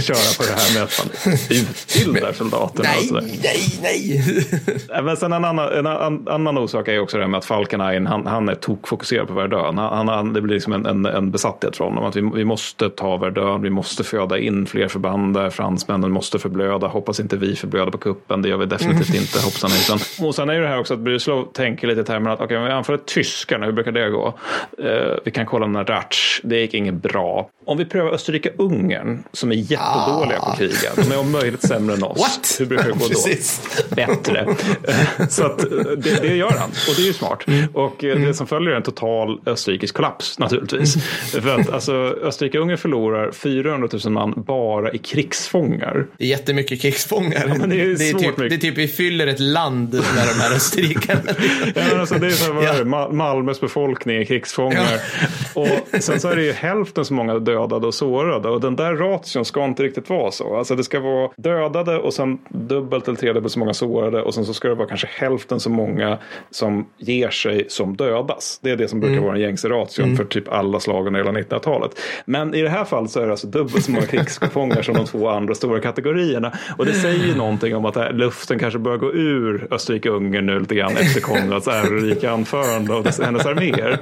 köra 0.00 0.36
på 0.38 0.42
det 0.42 0.54
här 0.60 0.74
med 0.74 0.82
att 0.82 1.06
man 1.24 1.34
utbildar 1.50 2.32
soldaterna. 2.32 2.88
Nej, 3.12 3.38
nej, 3.42 3.78
nej. 3.82 4.24
Nej, 4.88 5.02
Men 5.02 5.16
sen 5.16 5.32
en 5.32 5.44
annan, 5.44 5.86
en 5.86 6.28
annan, 6.28 6.58
orsak 6.58 6.88
är 6.88 6.98
också 6.98 7.16
det 7.16 7.22
här 7.22 7.30
med 7.30 7.38
att 7.38 7.44
Falkenhayn, 7.44 8.06
han, 8.06 8.26
han 8.26 8.48
är 8.48 8.54
tokfokuserad 8.54 9.28
på 9.28 9.34
Verdun. 9.34 9.78
Han, 9.78 10.08
han, 10.08 10.32
det 10.32 10.40
blir 10.40 10.54
liksom 10.54 10.72
en, 10.72 10.86
en, 10.86 11.06
en 11.06 11.30
besatthet 11.30 11.76
från 11.76 11.88
honom. 11.88 12.04
Att 12.04 12.16
vi, 12.16 12.30
vi 12.34 12.44
måste 12.44 12.90
ta 12.90 13.16
Verdun, 13.16 13.62
vi 13.62 13.70
måste 13.70 14.04
föda 14.04 14.38
in 14.38 14.66
fler 14.66 14.88
förband 14.88 15.34
där. 15.34 15.50
Fransmännen 15.50 16.10
måste 16.10 16.38
förblöda. 16.38 16.86
Hoppas 16.86 17.20
inte 17.20 17.36
vi 17.36 17.56
förblöder 17.56 17.90
på 17.90 17.98
kuppen. 17.98 18.42
Det 18.42 18.48
gör 18.48 18.56
vi 18.56 18.66
definitivt 18.66 19.14
inte. 19.14 19.38
Hoppsan 19.46 19.70
hejsan. 19.70 19.98
Och 20.26 20.34
sen 20.34 20.50
är 20.50 20.54
ju 20.54 20.60
det 20.60 20.68
här 20.68 20.78
också 20.78 20.94
att 20.94 21.00
Bryslov 21.00 21.52
tänker 21.52 21.86
lite 21.88 22.00
i 22.00 22.04
termer 22.04 22.30
att 22.30 22.40
okej, 22.40 22.56
om 22.56 22.64
vi 22.64 22.70
anfaller 22.70 22.98
tyskarna, 22.98 23.66
hur 23.66 23.72
brukar 23.72 23.92
det 23.92 24.10
gå? 24.10 24.38
Eh, 24.78 25.16
vi 25.24 25.30
kan 25.30 25.46
kolla 25.46 25.66
med 25.66 25.88
Ratch, 25.88 26.40
det 26.42 26.60
gick 26.60 26.74
inget 26.74 26.94
bra. 26.94 27.50
Om 27.66 27.78
vi 27.78 27.84
prövar 27.84 28.10
Österrike-Ungern, 28.12 29.18
som 29.32 29.52
är 29.52 29.56
jättedåliga 29.56 30.40
på 30.40 30.46
att 30.46 30.58
kriga. 30.58 30.90
De 30.96 31.12
är 31.12 31.18
om 31.20 31.32
möjligt 31.32 31.62
sämre 31.62 31.94
än 31.94 32.02
oss. 32.02 32.18
What? 32.18 32.56
Hur 32.60 32.66
brukar 32.66 32.84
det 32.84 32.90
gå 32.90 32.98
då? 32.98 33.96
Bättre. 33.96 34.54
Så 35.30 35.44
att 35.44 35.64
eh, 35.64 35.68
det, 35.96 36.22
det 36.22 36.36
gör 36.36 36.50
han 36.50 36.70
och 36.70 36.94
det 36.96 37.02
är 37.02 37.06
ju 37.06 37.12
smart. 37.12 37.44
Och 37.74 38.04
eh, 38.04 38.18
det 38.20 38.34
som 38.34 38.46
följer 38.46 38.72
är 38.72 38.76
en 38.76 38.82
total 38.82 39.40
österrikisk 39.46 39.94
kollaps 39.94 40.38
naturligtvis. 40.38 40.94
För 41.32 41.60
att 41.60 41.70
alltså, 41.72 41.92
Österrike-Ungern 42.22 42.76
förlorar 42.76 43.32
400 43.32 43.88
000 44.04 44.12
man 44.12 44.32
bara 44.36 44.92
i 44.92 44.98
krigsfångar. 44.98 46.06
Det 46.18 46.24
är 46.24 46.28
jättemycket 46.28 46.82
krigsfångar. 46.82 47.54
men 47.58 47.70
det 47.70 47.80
är 47.80 47.96
svårt 47.96 48.20
typ, 48.22 48.36
med- 48.36 48.50
det 48.50 48.54
är 48.56 48.58
typ 48.58 48.78
vi 48.78 48.88
fyller 48.88 49.26
ett 49.26 49.35
land 49.40 49.94
med 49.94 50.02
de 50.34 50.40
här 50.40 50.54
österrikarna. 50.56 51.20
Ja, 51.74 52.00
alltså, 52.00 52.14
det 52.14 52.26
är 52.26 52.30
så 52.30 52.52
här, 52.52 52.84
Ja. 52.84 53.08
Malmös 53.12 53.60
befolkning 53.60 54.16
är 54.16 54.24
krigsfångar. 54.24 55.00
Och 55.54 56.02
sen 56.02 56.20
så 56.20 56.28
är 56.28 56.36
det 56.36 56.42
ju 56.42 56.52
hälften 56.52 57.04
så 57.04 57.14
många 57.14 57.38
dödade 57.38 57.86
och 57.86 57.94
sårade. 57.94 58.48
Och 58.48 58.60
den 58.60 58.76
där 58.76 58.94
ration 58.94 59.44
ska 59.44 59.64
inte 59.64 59.82
riktigt 59.82 60.10
vara 60.10 60.30
så. 60.30 60.56
Alltså 60.56 60.76
det 60.76 60.84
ska 60.84 61.00
vara 61.00 61.30
dödade 61.36 61.98
och 61.98 62.14
sen 62.14 62.38
dubbelt 62.48 63.08
eller 63.08 63.18
tredubbelt 63.18 63.52
så 63.52 63.58
många 63.58 63.74
sårade. 63.74 64.22
Och 64.22 64.34
sen 64.34 64.44
så 64.44 64.54
ska 64.54 64.68
det 64.68 64.74
vara 64.74 64.88
kanske 64.88 65.08
hälften 65.10 65.60
så 65.60 65.70
många 65.70 66.18
som 66.50 66.86
ger 66.98 67.30
sig 67.30 67.66
som 67.68 67.96
dödas. 67.96 68.58
Det 68.62 68.70
är 68.70 68.76
det 68.76 68.88
som 68.88 69.00
brukar 69.00 69.20
vara 69.20 69.32
den 69.32 69.40
gängse 69.42 69.68
ration 69.68 70.16
för 70.16 70.24
typ 70.24 70.48
alla 70.52 70.80
slag 70.80 71.06
under 71.06 71.20
hela 71.24 71.32
1900-talet. 71.40 71.90
Men 72.24 72.54
i 72.54 72.62
det 72.62 72.68
här 72.68 72.84
fallet 72.84 73.10
så 73.10 73.20
är 73.20 73.24
det 73.24 73.30
alltså 73.30 73.46
dubbelt 73.46 73.84
så 73.84 73.90
många 73.90 74.06
krigsfångar 74.10 74.82
som 74.82 74.94
de 74.94 75.04
två 75.06 75.28
andra 75.28 75.54
stora 75.54 75.80
kategorierna. 75.80 76.52
Och 76.78 76.86
det 76.86 76.92
säger 76.92 77.26
ju 77.26 77.34
någonting 77.34 77.76
om 77.76 77.84
att 77.84 78.14
luften 78.14 78.58
kanske 78.58 78.78
börjar 78.78 78.98
gå 78.98 79.12
ur 79.12 79.25
Österrike-Ungern 79.70 80.46
nu 80.46 80.60
lite 80.60 80.74
grann 80.74 80.96
efter 80.96 81.20
Konrads 81.20 81.68
ärorika 81.68 82.30
anförande 82.30 82.94
och 82.94 83.04
dess, 83.04 83.20
hennes 83.20 83.46
arméer. 83.46 83.98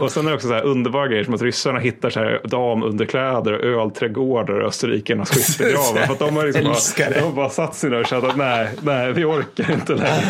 Och 0.00 0.10
sen 0.12 0.26
är 0.26 0.30
det 0.30 0.36
också 0.36 0.48
så 0.48 0.54
här 0.54 0.64
underbara 0.64 1.08
grejer 1.08 1.24
som 1.24 1.34
att 1.34 1.42
ryssarna 1.42 1.78
hittar 1.78 2.10
så 2.10 2.20
här 2.20 2.40
damunderkläder 2.44 3.52
och 3.52 3.82
ölträdgårdar 3.82 4.62
i 4.62 4.64
österrikernas 4.64 5.30
skyttegravar. 5.30 6.06
För 6.06 6.12
att 6.12 6.18
de 6.18 6.36
har 6.36 6.46
liksom 6.46 6.64
bara, 6.64 7.10
de 7.10 7.20
har 7.20 7.32
bara 7.32 7.50
satt 7.50 7.74
sig 7.74 7.90
där 7.90 8.00
och 8.00 8.06
känt 8.06 8.24
att 8.24 8.36
nej, 8.36 8.68
nej, 8.82 9.12
vi 9.12 9.24
orkar 9.24 9.72
inte 9.72 9.92
längre. 9.92 10.22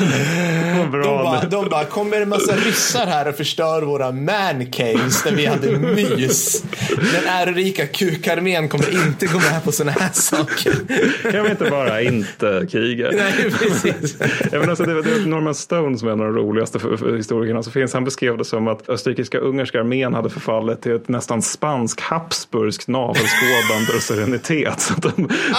De 0.78 0.90
bara, 0.90 1.44
de 1.44 1.68
bara, 1.68 1.84
kommer 1.84 2.20
en 2.20 2.28
massa 2.28 2.56
ryssar 2.56 3.06
här 3.06 3.28
och 3.28 3.34
förstör 3.34 3.82
våra 3.82 4.12
man 4.12 4.66
caves 4.72 5.22
där 5.22 5.32
vi 5.32 5.46
hade 5.46 5.78
mys. 5.78 6.62
Den 7.12 7.26
ärorika 7.26 7.86
kukarmén 7.86 8.68
kommer 8.68 9.06
inte 9.06 9.26
gå 9.26 9.38
med 9.38 9.64
på 9.64 9.72
sådana 9.72 9.92
här 10.00 10.10
saker. 10.12 10.72
Kan 11.32 11.44
vi 11.44 11.50
inte 11.50 11.70
bara 11.70 12.02
inte 12.02 12.66
kriga? 12.70 13.10
Nej, 13.12 13.32
precis. 13.50 13.94
Men 14.52 14.70
alltså, 14.70 14.85
det, 14.85 15.02
det 15.02 15.10
är 15.10 15.27
Norman 15.27 15.55
Stone 15.55 15.99
som 15.99 16.09
är 16.09 16.12
en 16.12 16.20
av 16.20 16.27
de 16.27 16.35
roligaste 16.35 16.78
för, 16.78 16.97
för 16.97 17.17
historikerna 17.17 17.62
som 17.62 17.73
finns. 17.73 17.94
Han 17.94 18.05
beskrev 18.05 18.39
det 18.39 18.44
som 18.44 18.68
att 18.68 18.89
österrikiska 18.89 19.39
ungerska 19.39 19.81
armén 19.81 20.15
hade 20.15 20.31
förfallit 20.31 20.83
till 20.83 20.93
ett 20.93 21.09
nästan 21.09 21.43
spansk 21.43 22.01
habsburgskt 22.01 22.89
navelskådande 22.89 23.93
och 23.97 24.02
serenitet. 24.02 24.81
Så 24.81 24.94
de, 24.94 25.10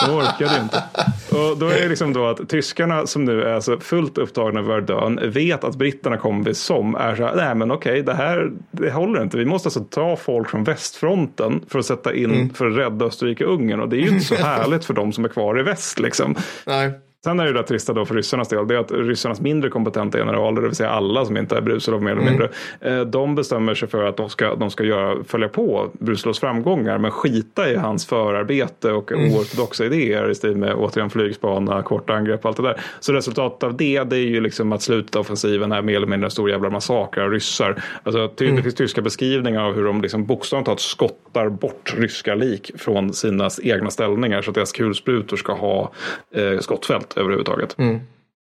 de 0.06 0.16
orkade 0.16 0.62
inte. 0.64 0.84
Och 1.32 1.58
då 1.58 1.68
är 1.68 1.82
det 1.82 1.90
liksom 1.90 2.14
då 2.14 2.26
att 2.26 2.50
tyskarna 2.50 3.08
som 3.08 3.26
nu 3.26 3.44
är 3.44 3.60
så 3.60 3.78
fullt 3.78 4.18
upptagna 4.18 4.60
över 4.60 4.80
Verdun 4.80 5.32
vet 5.32 5.64
att 5.64 5.76
britterna 5.76 6.18
kommer 6.18 6.46
vid 6.46 6.58
som 6.58 6.96
är 6.96 7.16
så 7.16 7.24
här, 7.24 7.36
nej 7.36 7.56
men 7.56 7.72
okej, 7.72 8.04
det 8.04 8.14
här 8.14 8.52
det 8.72 8.92
håller 8.92 9.22
inte. 9.22 9.38
Vi 9.38 9.46
måste 9.46 9.68
alltså 9.68 9.84
ta 9.84 10.16
folk 10.16 10.50
från 10.50 10.64
västfronten 10.64 11.62
för 11.68 11.80
att 11.80 11.86
sätta 11.86 12.14
in, 12.14 12.54
för 12.54 12.68
att 12.68 12.78
rädda 12.78 13.06
Österrike-Ungern. 13.06 13.80
Och 13.80 13.90
det 13.90 13.98
är 13.98 14.02
ju 14.02 14.10
inte 14.10 14.26
så 14.26 14.36
härligt 14.46 14.86
för 14.86 14.94
de 14.94 15.14
som 15.14 15.26
är 15.26 15.30
kvar 15.30 15.60
i 15.60 15.64
väst 15.64 16.00
liksom. 16.00 16.36
Nej. 16.66 16.92
Sen 17.24 17.40
är 17.40 17.46
det 17.46 17.54
där 17.54 17.64
trista 17.64 17.94
då 17.94 18.06
för 18.06 18.16
ryssarnas 18.16 18.50
del, 18.50 18.68
det 18.68 18.76
är 18.76 18.80
att 18.80 18.92
ryssarnas 18.92 19.42
mindre 19.42 19.70
kompetenta 19.70 20.18
generaler, 20.18 20.62
det 20.62 20.68
vill 20.68 20.76
säga 20.76 20.90
alla 20.90 21.26
som 21.26 21.38
inte 21.38 21.58
är 21.58 21.62
Brusilov 21.62 22.04
mer 22.04 22.12
eller 22.12 22.22
mindre, 22.22 22.50
eh, 22.82 23.02
de 23.02 23.36
bestämmer 23.36 23.76
sig 23.76 23.88
för 23.88 24.04
att 24.04 24.18
de 24.18 24.30
ska, 24.30 24.56
de 24.56 24.70
ska 24.72 24.84
göra, 24.84 25.24
följa 25.24 25.50
på 25.50 25.90
Brusilovs 25.94 26.40
framgångar, 26.40 26.98
men 26.98 27.12
skita 27.12 27.70
i 27.70 27.76
hans 27.76 28.06
förarbete 28.06 28.92
och 28.92 29.12
oortodoxa 29.12 29.86
idéer 29.86 30.30
i 30.30 30.36
stil 30.36 30.56
med 30.58 30.76
återigen 30.76 31.10
flygspana, 31.10 31.84
korta 31.84 32.14
angrepp 32.14 32.40
och 32.40 32.46
allt 32.46 32.58
det 32.58 32.64
där. 32.64 32.82
Så 33.00 33.14
resultatet 33.14 33.64
av 33.64 33.78
det, 33.78 34.04
det 34.04 34.16
är 34.16 34.28
ju 34.28 34.42
liksom 34.42 34.74
att 34.74 34.82
slutet 34.82 35.16
av 35.16 35.22
offensiven 35.22 35.72
är 35.72 35.82
mer 35.82 35.96
eller 35.96 36.08
mindre 36.08 36.28
en 36.28 36.32
stor 36.32 36.50
jävla 36.50 36.70
massaker 36.70 37.22
av 37.22 37.32
ryssar. 37.32 37.84
Alltså, 38.04 38.28
ty, 38.28 38.52
Det 38.52 38.62
finns 38.62 38.76
tyska 38.76 39.02
beskrivningar 39.02 39.64
av 39.64 39.76
hur 39.76 39.86
de 39.86 40.02
liksom 40.02 40.26
bokstavligt 40.26 40.66
talat 40.66 40.80
skottar 40.80 41.50
bort 41.50 41.94
ryska 41.98 42.36
lik 42.36 42.72
från 42.78 43.14
sina 43.14 43.50
egna 43.64 43.90
ställningar 43.90 44.42
så 44.42 44.52
att 44.52 44.56
deras 44.56 44.72
kulsprutor 44.72 45.38
ska 45.38 45.54
ha 45.54 45.92
eh, 46.36 46.60
skottfält 46.60 47.09
överhuvudtaget. 47.18 47.80
Mm. 47.80 48.00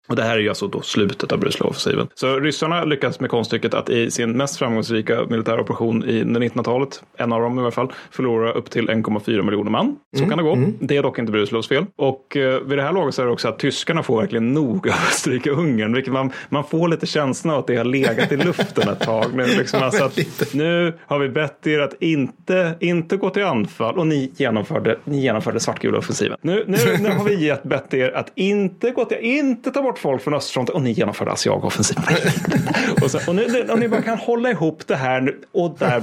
Och 0.07 0.15
det 0.15 0.23
här 0.23 0.35
är 0.35 0.39
ju 0.39 0.49
alltså 0.49 0.67
då 0.67 0.81
slutet 0.81 1.31
av 1.31 1.39
Bruslow-offensiven. 1.39 2.07
Så 2.15 2.39
ryssarna 2.39 2.83
lyckas 2.83 3.19
med 3.19 3.29
konststycket 3.29 3.73
att 3.73 3.89
i 3.89 4.11
sin 4.11 4.37
mest 4.37 4.57
framgångsrika 4.57 5.25
militära 5.29 5.61
operation 5.61 6.03
i 6.03 6.23
1900-talet, 6.23 7.03
en 7.17 7.33
av 7.33 7.41
dem 7.41 7.59
i 7.59 7.61
alla 7.61 7.71
fall, 7.71 7.91
förlora 8.11 8.51
upp 8.51 8.69
till 8.69 8.89
1,4 8.89 9.41
miljoner 9.41 9.71
man. 9.71 9.95
Så 10.15 10.23
Mm, 10.23 10.29
kan 10.29 10.37
det 10.37 10.43
gå. 10.43 10.71
Det 10.79 10.97
är 10.97 11.03
dock 11.03 11.19
inte 11.19 11.31
Bruslows 11.31 11.67
fel. 11.67 11.85
Och 11.95 12.37
eh, 12.37 12.59
vid 12.61 12.77
det 12.77 12.81
här 12.83 12.91
laget 12.91 13.15
så 13.15 13.21
är 13.21 13.25
det 13.25 13.31
också 13.31 13.47
att 13.47 13.59
tyskarna 13.59 14.03
får 14.03 14.21
verkligen 14.21 14.53
nog 14.53 14.87
av 14.89 14.93
Österrike-Ungern. 14.93 15.93
Vilket 15.93 16.13
man, 16.13 16.31
man 16.49 16.63
får 16.63 16.87
lite 16.87 17.05
känslan 17.05 17.53
av 17.53 17.59
att 17.59 17.67
det 17.67 17.75
har 17.75 17.85
legat 17.85 18.31
i 18.31 18.37
luften 18.37 18.89
ett 18.89 18.99
tag. 18.99 19.25
Nu, 19.33 19.45
liksom 19.45 19.83
alltså 19.83 20.03
att, 20.03 20.17
nu 20.53 20.93
har 21.05 21.19
vi 21.19 21.29
bett 21.29 21.67
er 21.67 21.79
att 21.79 22.01
inte, 22.01 22.75
inte 22.79 23.17
gå 23.17 23.29
till 23.29 23.43
anfall 23.43 23.97
och 23.97 24.07
ni 24.07 24.31
genomförde, 24.37 24.97
ni 25.03 25.21
genomförde 25.21 25.59
svartgula 25.59 25.97
offensiven. 25.97 26.37
Nu, 26.41 26.63
nu, 26.67 26.77
nu 26.99 27.09
har 27.09 27.23
vi 27.25 27.45
gett 27.45 27.63
bett 27.63 27.93
er 27.93 28.11
att 28.15 28.31
inte 28.35 28.91
gå 28.91 29.05
till, 29.05 29.17
inte 29.21 29.71
ta 29.71 29.81
bort 29.81 29.96
folk 29.97 30.21
från 30.21 30.33
östfronten 30.33 30.75
och 30.75 30.81
ni 30.81 30.91
genomförde 30.91 31.31
Asiag-offensiven. 31.31 32.03
och, 33.01 33.11
så, 33.11 33.19
och, 33.27 33.35
nu, 33.35 33.67
och 33.69 33.79
ni 33.79 33.87
bara 33.87 34.01
kan 34.01 34.17
hålla 34.17 34.49
ihop 34.49 34.87
det 34.87 34.95
här 34.95 35.35
och 35.51 35.75
där, 35.79 35.99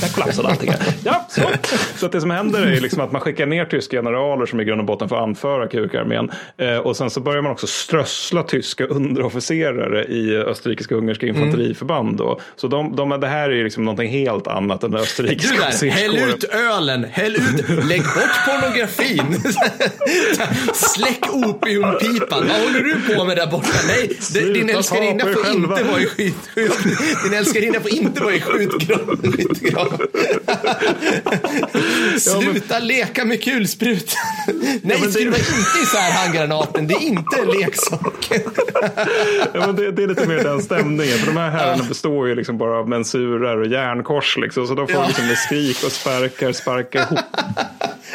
där 0.00 0.14
kollapsade 0.14 0.48
allting. 0.48 0.70
Ja, 1.04 1.26
så. 1.28 1.40
så 1.96 2.06
att 2.06 2.12
det 2.12 2.20
som 2.20 2.30
händer 2.30 2.66
är 2.66 2.80
liksom 2.80 3.00
att 3.00 3.12
man 3.12 3.20
skickar 3.20 3.46
ner 3.46 3.64
tyska 3.64 3.96
generaler 3.96 4.46
som 4.46 4.60
i 4.60 4.64
grund 4.64 4.80
och 4.80 4.86
botten 4.86 5.08
får 5.08 5.16
anföra 5.16 5.68
kukarmén. 5.68 6.30
Eh, 6.56 6.76
och 6.76 6.96
sen 6.96 7.10
så 7.10 7.20
börjar 7.20 7.42
man 7.42 7.52
också 7.52 7.66
strössla 7.66 8.42
tyska 8.42 8.84
underofficerare 8.84 10.04
i 10.04 10.36
österrikiska 10.36 10.94
ungerska 10.94 11.26
infanteriförband. 11.26 12.16
Då. 12.16 12.40
Så 12.56 12.68
de, 12.68 12.96
de, 12.96 13.20
det 13.20 13.26
här 13.26 13.50
är 13.50 13.54
ju 13.54 13.64
liksom 13.64 13.84
någonting 13.84 14.10
helt 14.10 14.46
annat 14.46 14.84
än 14.84 14.94
österrikiska 14.94 15.56
där, 15.56 15.90
häll 15.90 16.10
officerskåren. 16.10 16.34
ut 16.34 16.44
ölen, 16.44 17.04
häll 17.10 17.36
ut, 17.36 17.68
lägg 17.68 18.02
bort 18.02 18.44
pornografin. 18.46 19.40
Släck 20.74 21.34
opiumpipan. 21.34 22.48
Vad 22.48 22.60
håller 22.60 22.80
du 22.80 23.09
på 23.16 23.24
med 23.24 23.36
där 23.36 23.46
borta? 23.46 23.68
Nej, 23.86 24.16
Sluta 24.20 24.52
din 24.52 24.70
älskarinna 24.70 25.24
får 25.24 25.34
själva. 25.34 25.78
inte 25.78 25.90
vara 25.90 26.00
i 26.00 26.06
skit, 26.06 26.36
skit. 26.54 26.72
Din 27.24 27.34
älskarinna 27.34 27.80
får 27.80 27.90
inte 27.94 28.22
vara 28.22 28.34
i 28.34 28.40
skjutgrav. 28.40 29.18
skjutgrav. 29.32 30.02
Sluta 32.18 32.78
leka 32.78 33.24
med 33.24 33.42
kulsprutan. 33.44 34.16
Nej, 34.46 34.80
men 34.82 35.00
det- 35.00 35.12
skruva 35.12 35.36
inte 35.36 35.78
isär 35.82 36.10
handgranaten. 36.24 36.86
Det 36.86 36.94
är 36.94 37.02
inte 37.02 37.36
en 37.42 37.48
leksak. 37.60 38.30
Ja, 39.54 39.66
men 39.66 39.76
det, 39.76 39.90
det 39.92 40.02
är 40.02 40.06
lite 40.06 40.26
mer 40.28 40.44
den 40.44 40.62
stämningen. 40.62 41.18
För 41.18 41.26
de 41.26 41.36
här 41.36 41.50
herrarna 41.50 41.84
består 41.88 42.28
ju 42.28 42.34
liksom 42.34 42.58
bara 42.58 42.78
av 42.78 42.88
mensurer 42.88 43.60
och 43.60 43.66
järnkors. 43.66 44.36
Liksom, 44.36 44.66
så 44.66 44.74
de 44.74 44.86
får 44.88 44.96
Ja. 44.96 45.06
liksom 45.06 45.26
med 45.26 45.36
skrik 45.38 45.76
och 45.84 45.92
sparkar 45.92 46.52
sparka 46.52 46.98
ihop 47.02 47.18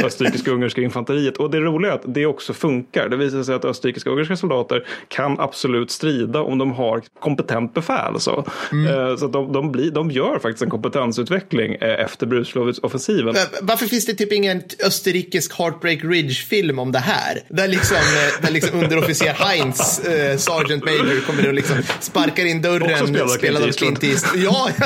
österrikiska 0.03 0.51
ungerska 0.51 0.81
infanteriet. 0.81 1.37
Och 1.37 1.51
det 1.51 1.59
roliga 1.59 1.91
är 1.91 1.95
att 1.95 2.03
det 2.05 2.25
också 2.25 2.53
funkar. 2.53 3.09
Det 3.09 3.17
visar 3.17 3.43
sig 3.43 3.55
att 3.55 3.65
österrikiska 3.65 4.09
ungerska 4.09 4.35
soldater 4.35 4.84
kan 5.07 5.39
absolut 5.39 5.91
strida 5.91 6.41
om 6.41 6.57
de 6.57 6.71
har 6.71 7.01
kompetent 7.19 7.73
befäl. 7.73 8.19
Så, 8.19 8.45
Eh, 8.71 9.17
så 9.17 9.27
de, 9.27 9.53
de, 9.53 9.71
blir, 9.71 9.91
de 9.91 10.11
gör 10.11 10.39
faktiskt 10.39 10.61
en 10.61 10.69
kompetensutveckling 10.69 11.75
eh, 11.75 12.05
efter 12.05 12.25
Bruslow-offensiven. 12.27 13.35
Varför 13.61 13.85
finns 13.85 14.05
det 14.05 14.13
typ 14.13 14.31
ingen 14.31 14.61
österrikisk 14.85 15.57
Heartbreak 15.57 15.99
Ridge-film 16.03 16.79
om 16.79 16.91
det 16.91 16.99
här? 16.99 17.41
Där 17.49 17.67
liksom, 17.67 17.97
eh, 17.97 18.41
där 18.41 18.51
liksom 18.51 18.83
underofficer 18.83 19.33
Heinz, 19.33 19.99
eh, 19.99 20.37
Sergeant 20.37 20.85
Major, 20.85 21.25
kommer 21.25 21.47
och 21.47 21.53
liksom 21.53 21.77
sparkar 21.99 22.45
in 22.45 22.61
dörren, 22.61 23.29
spelad 23.29 23.63
av 23.63 23.71
Clint 23.71 24.03
Eastwood. 24.03 24.43
Ja, 24.43 24.69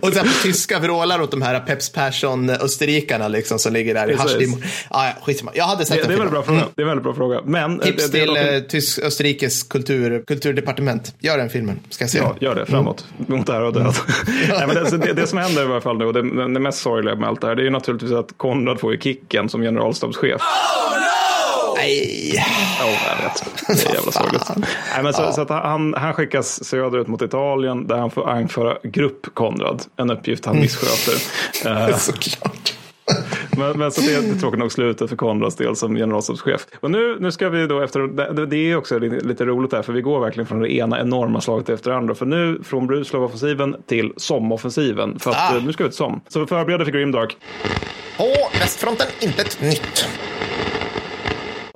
och 0.00 0.12
sen 0.12 0.24
på 0.24 0.32
tyska 0.42 0.78
vrålar 0.78 1.20
åt 1.20 1.30
de 1.30 1.42
här 1.42 1.60
Peps 1.60 1.92
Persson-österrikarna 1.92 3.28
liksom, 3.28 3.58
som 3.58 3.72
ligger 3.72 3.94
där 3.94 4.10
i 4.10 4.14
haschdimmor. 4.14 4.64
Ah, 4.88 5.06
ja, 5.06 5.12
skitsamma. 5.22 5.52
Jag 5.54 5.64
hade 5.64 5.84
sett 5.84 6.02
Det, 6.02 6.08
det, 6.08 6.12
är 6.12 6.12
en 6.12 6.18
väldigt 6.18 6.32
bra 6.32 6.42
fråga. 6.42 6.66
det 6.74 6.82
är 6.82 6.84
en 6.84 6.88
väldigt 6.88 7.04
bra 7.04 7.14
fråga. 7.14 7.40
Men, 7.44 7.80
eh, 7.80 7.89
Tips 7.92 8.10
till 8.10 8.36
eh, 8.36 8.60
tysk, 8.68 8.98
Österrikes 8.98 9.62
kultur, 9.62 10.24
kulturdepartement. 10.26 11.14
Gör 11.18 11.38
den 11.38 11.50
filmen, 11.50 11.80
ska 11.90 12.04
jag 12.04 12.10
se. 12.10 12.18
Ja, 12.18 12.36
gör 12.40 12.54
det 12.54 12.66
framåt. 12.66 13.04
Mot 13.26 13.48
ära 13.48 13.66
och 13.66 13.72
död. 13.72 13.94
Nej, 14.48 14.66
men 14.66 14.74
det, 14.76 14.98
det, 14.98 15.12
det 15.12 15.26
som 15.26 15.38
händer 15.38 15.62
i 15.62 15.66
alla 15.66 15.80
fall 15.80 15.98
nu, 15.98 16.04
och 16.04 16.12
det, 16.12 16.22
det 16.54 16.60
mest 16.60 16.78
sorgliga 16.78 17.14
med 17.14 17.28
allt 17.28 17.40
det 17.40 17.46
här, 17.46 17.54
det 17.54 17.62
är 17.62 17.64
ju 17.64 17.70
naturligtvis 17.70 18.12
att 18.12 18.32
Konrad 18.36 18.80
får 18.80 18.92
ju 18.92 19.00
kicken 19.00 19.48
som 19.48 19.62
generalstabschef. 19.62 20.40
Nej. 21.76 22.34
Ja, 22.78 22.86
jag 22.88 23.22
vet. 23.24 23.44
Det 23.66 23.90
är 23.90 23.94
jävla 23.94 24.12
sorgligt. 24.12 24.42
Nej, 24.94 25.02
men 25.02 25.12
så, 25.12 25.32
så 25.32 25.40
att 25.40 25.48
han, 25.48 25.94
han 25.94 26.14
skickas 26.14 26.64
söderut 26.64 27.06
mot 27.06 27.22
Italien 27.22 27.86
där 27.86 27.96
han 27.96 28.10
får 28.10 28.30
anföra 28.30 28.76
grupp 28.82 29.26
Konrad. 29.34 29.82
En 29.96 30.10
uppgift 30.10 30.44
han 30.44 30.60
missköter. 30.60 31.22
Eh, 31.66 31.96
Såklart. 31.96 32.74
Men, 33.56 33.78
men 33.78 33.90
så 33.92 34.00
det 34.00 34.14
är 34.14 34.40
tråkigt 34.40 34.58
nog 34.60 34.72
slutet 34.72 35.08
för 35.08 35.16
Konrads 35.16 35.56
del 35.56 35.76
som 35.76 35.94
generalstabschef. 35.96 36.66
Och 36.80 36.90
nu, 36.90 37.16
nu 37.20 37.32
ska 37.32 37.48
vi 37.48 37.66
då 37.66 37.80
efter, 37.80 38.46
det, 38.46 38.56
är 38.56 38.76
också 38.76 38.98
lite, 38.98 39.44
roligt 39.44 39.70
där 39.70 39.82
för 39.82 39.92
vi 39.92 40.00
går 40.02 40.20
verkligen 40.20 40.46
från 40.46 40.60
det 40.60 40.72
ena 40.72 41.00
enorma 41.00 41.40
slaget 41.40 41.68
efter 41.68 41.90
det 41.90 41.96
andra. 41.96 42.14
För 42.14 42.26
nu 42.26 42.60
från 42.64 42.86
Bruslow-offensiven 42.86 43.76
till 43.86 44.12
Somme-offensiven. 44.16 45.18
För 45.18 45.30
att 45.30 45.52
Ah. 45.52 45.56
eh, 45.56 45.64
nu 45.64 45.72
ska 45.72 45.84
vi 45.84 45.90
till 45.90 45.96
Somme. 45.96 46.20
Så 46.28 46.40
vi 46.40 46.46
förbereder 46.46 46.84
för 46.84 46.92
Grimdark. 46.92 47.36
På 48.16 48.24
västfronten, 48.58 49.06
intet 49.20 49.60
nytt. 49.60 50.08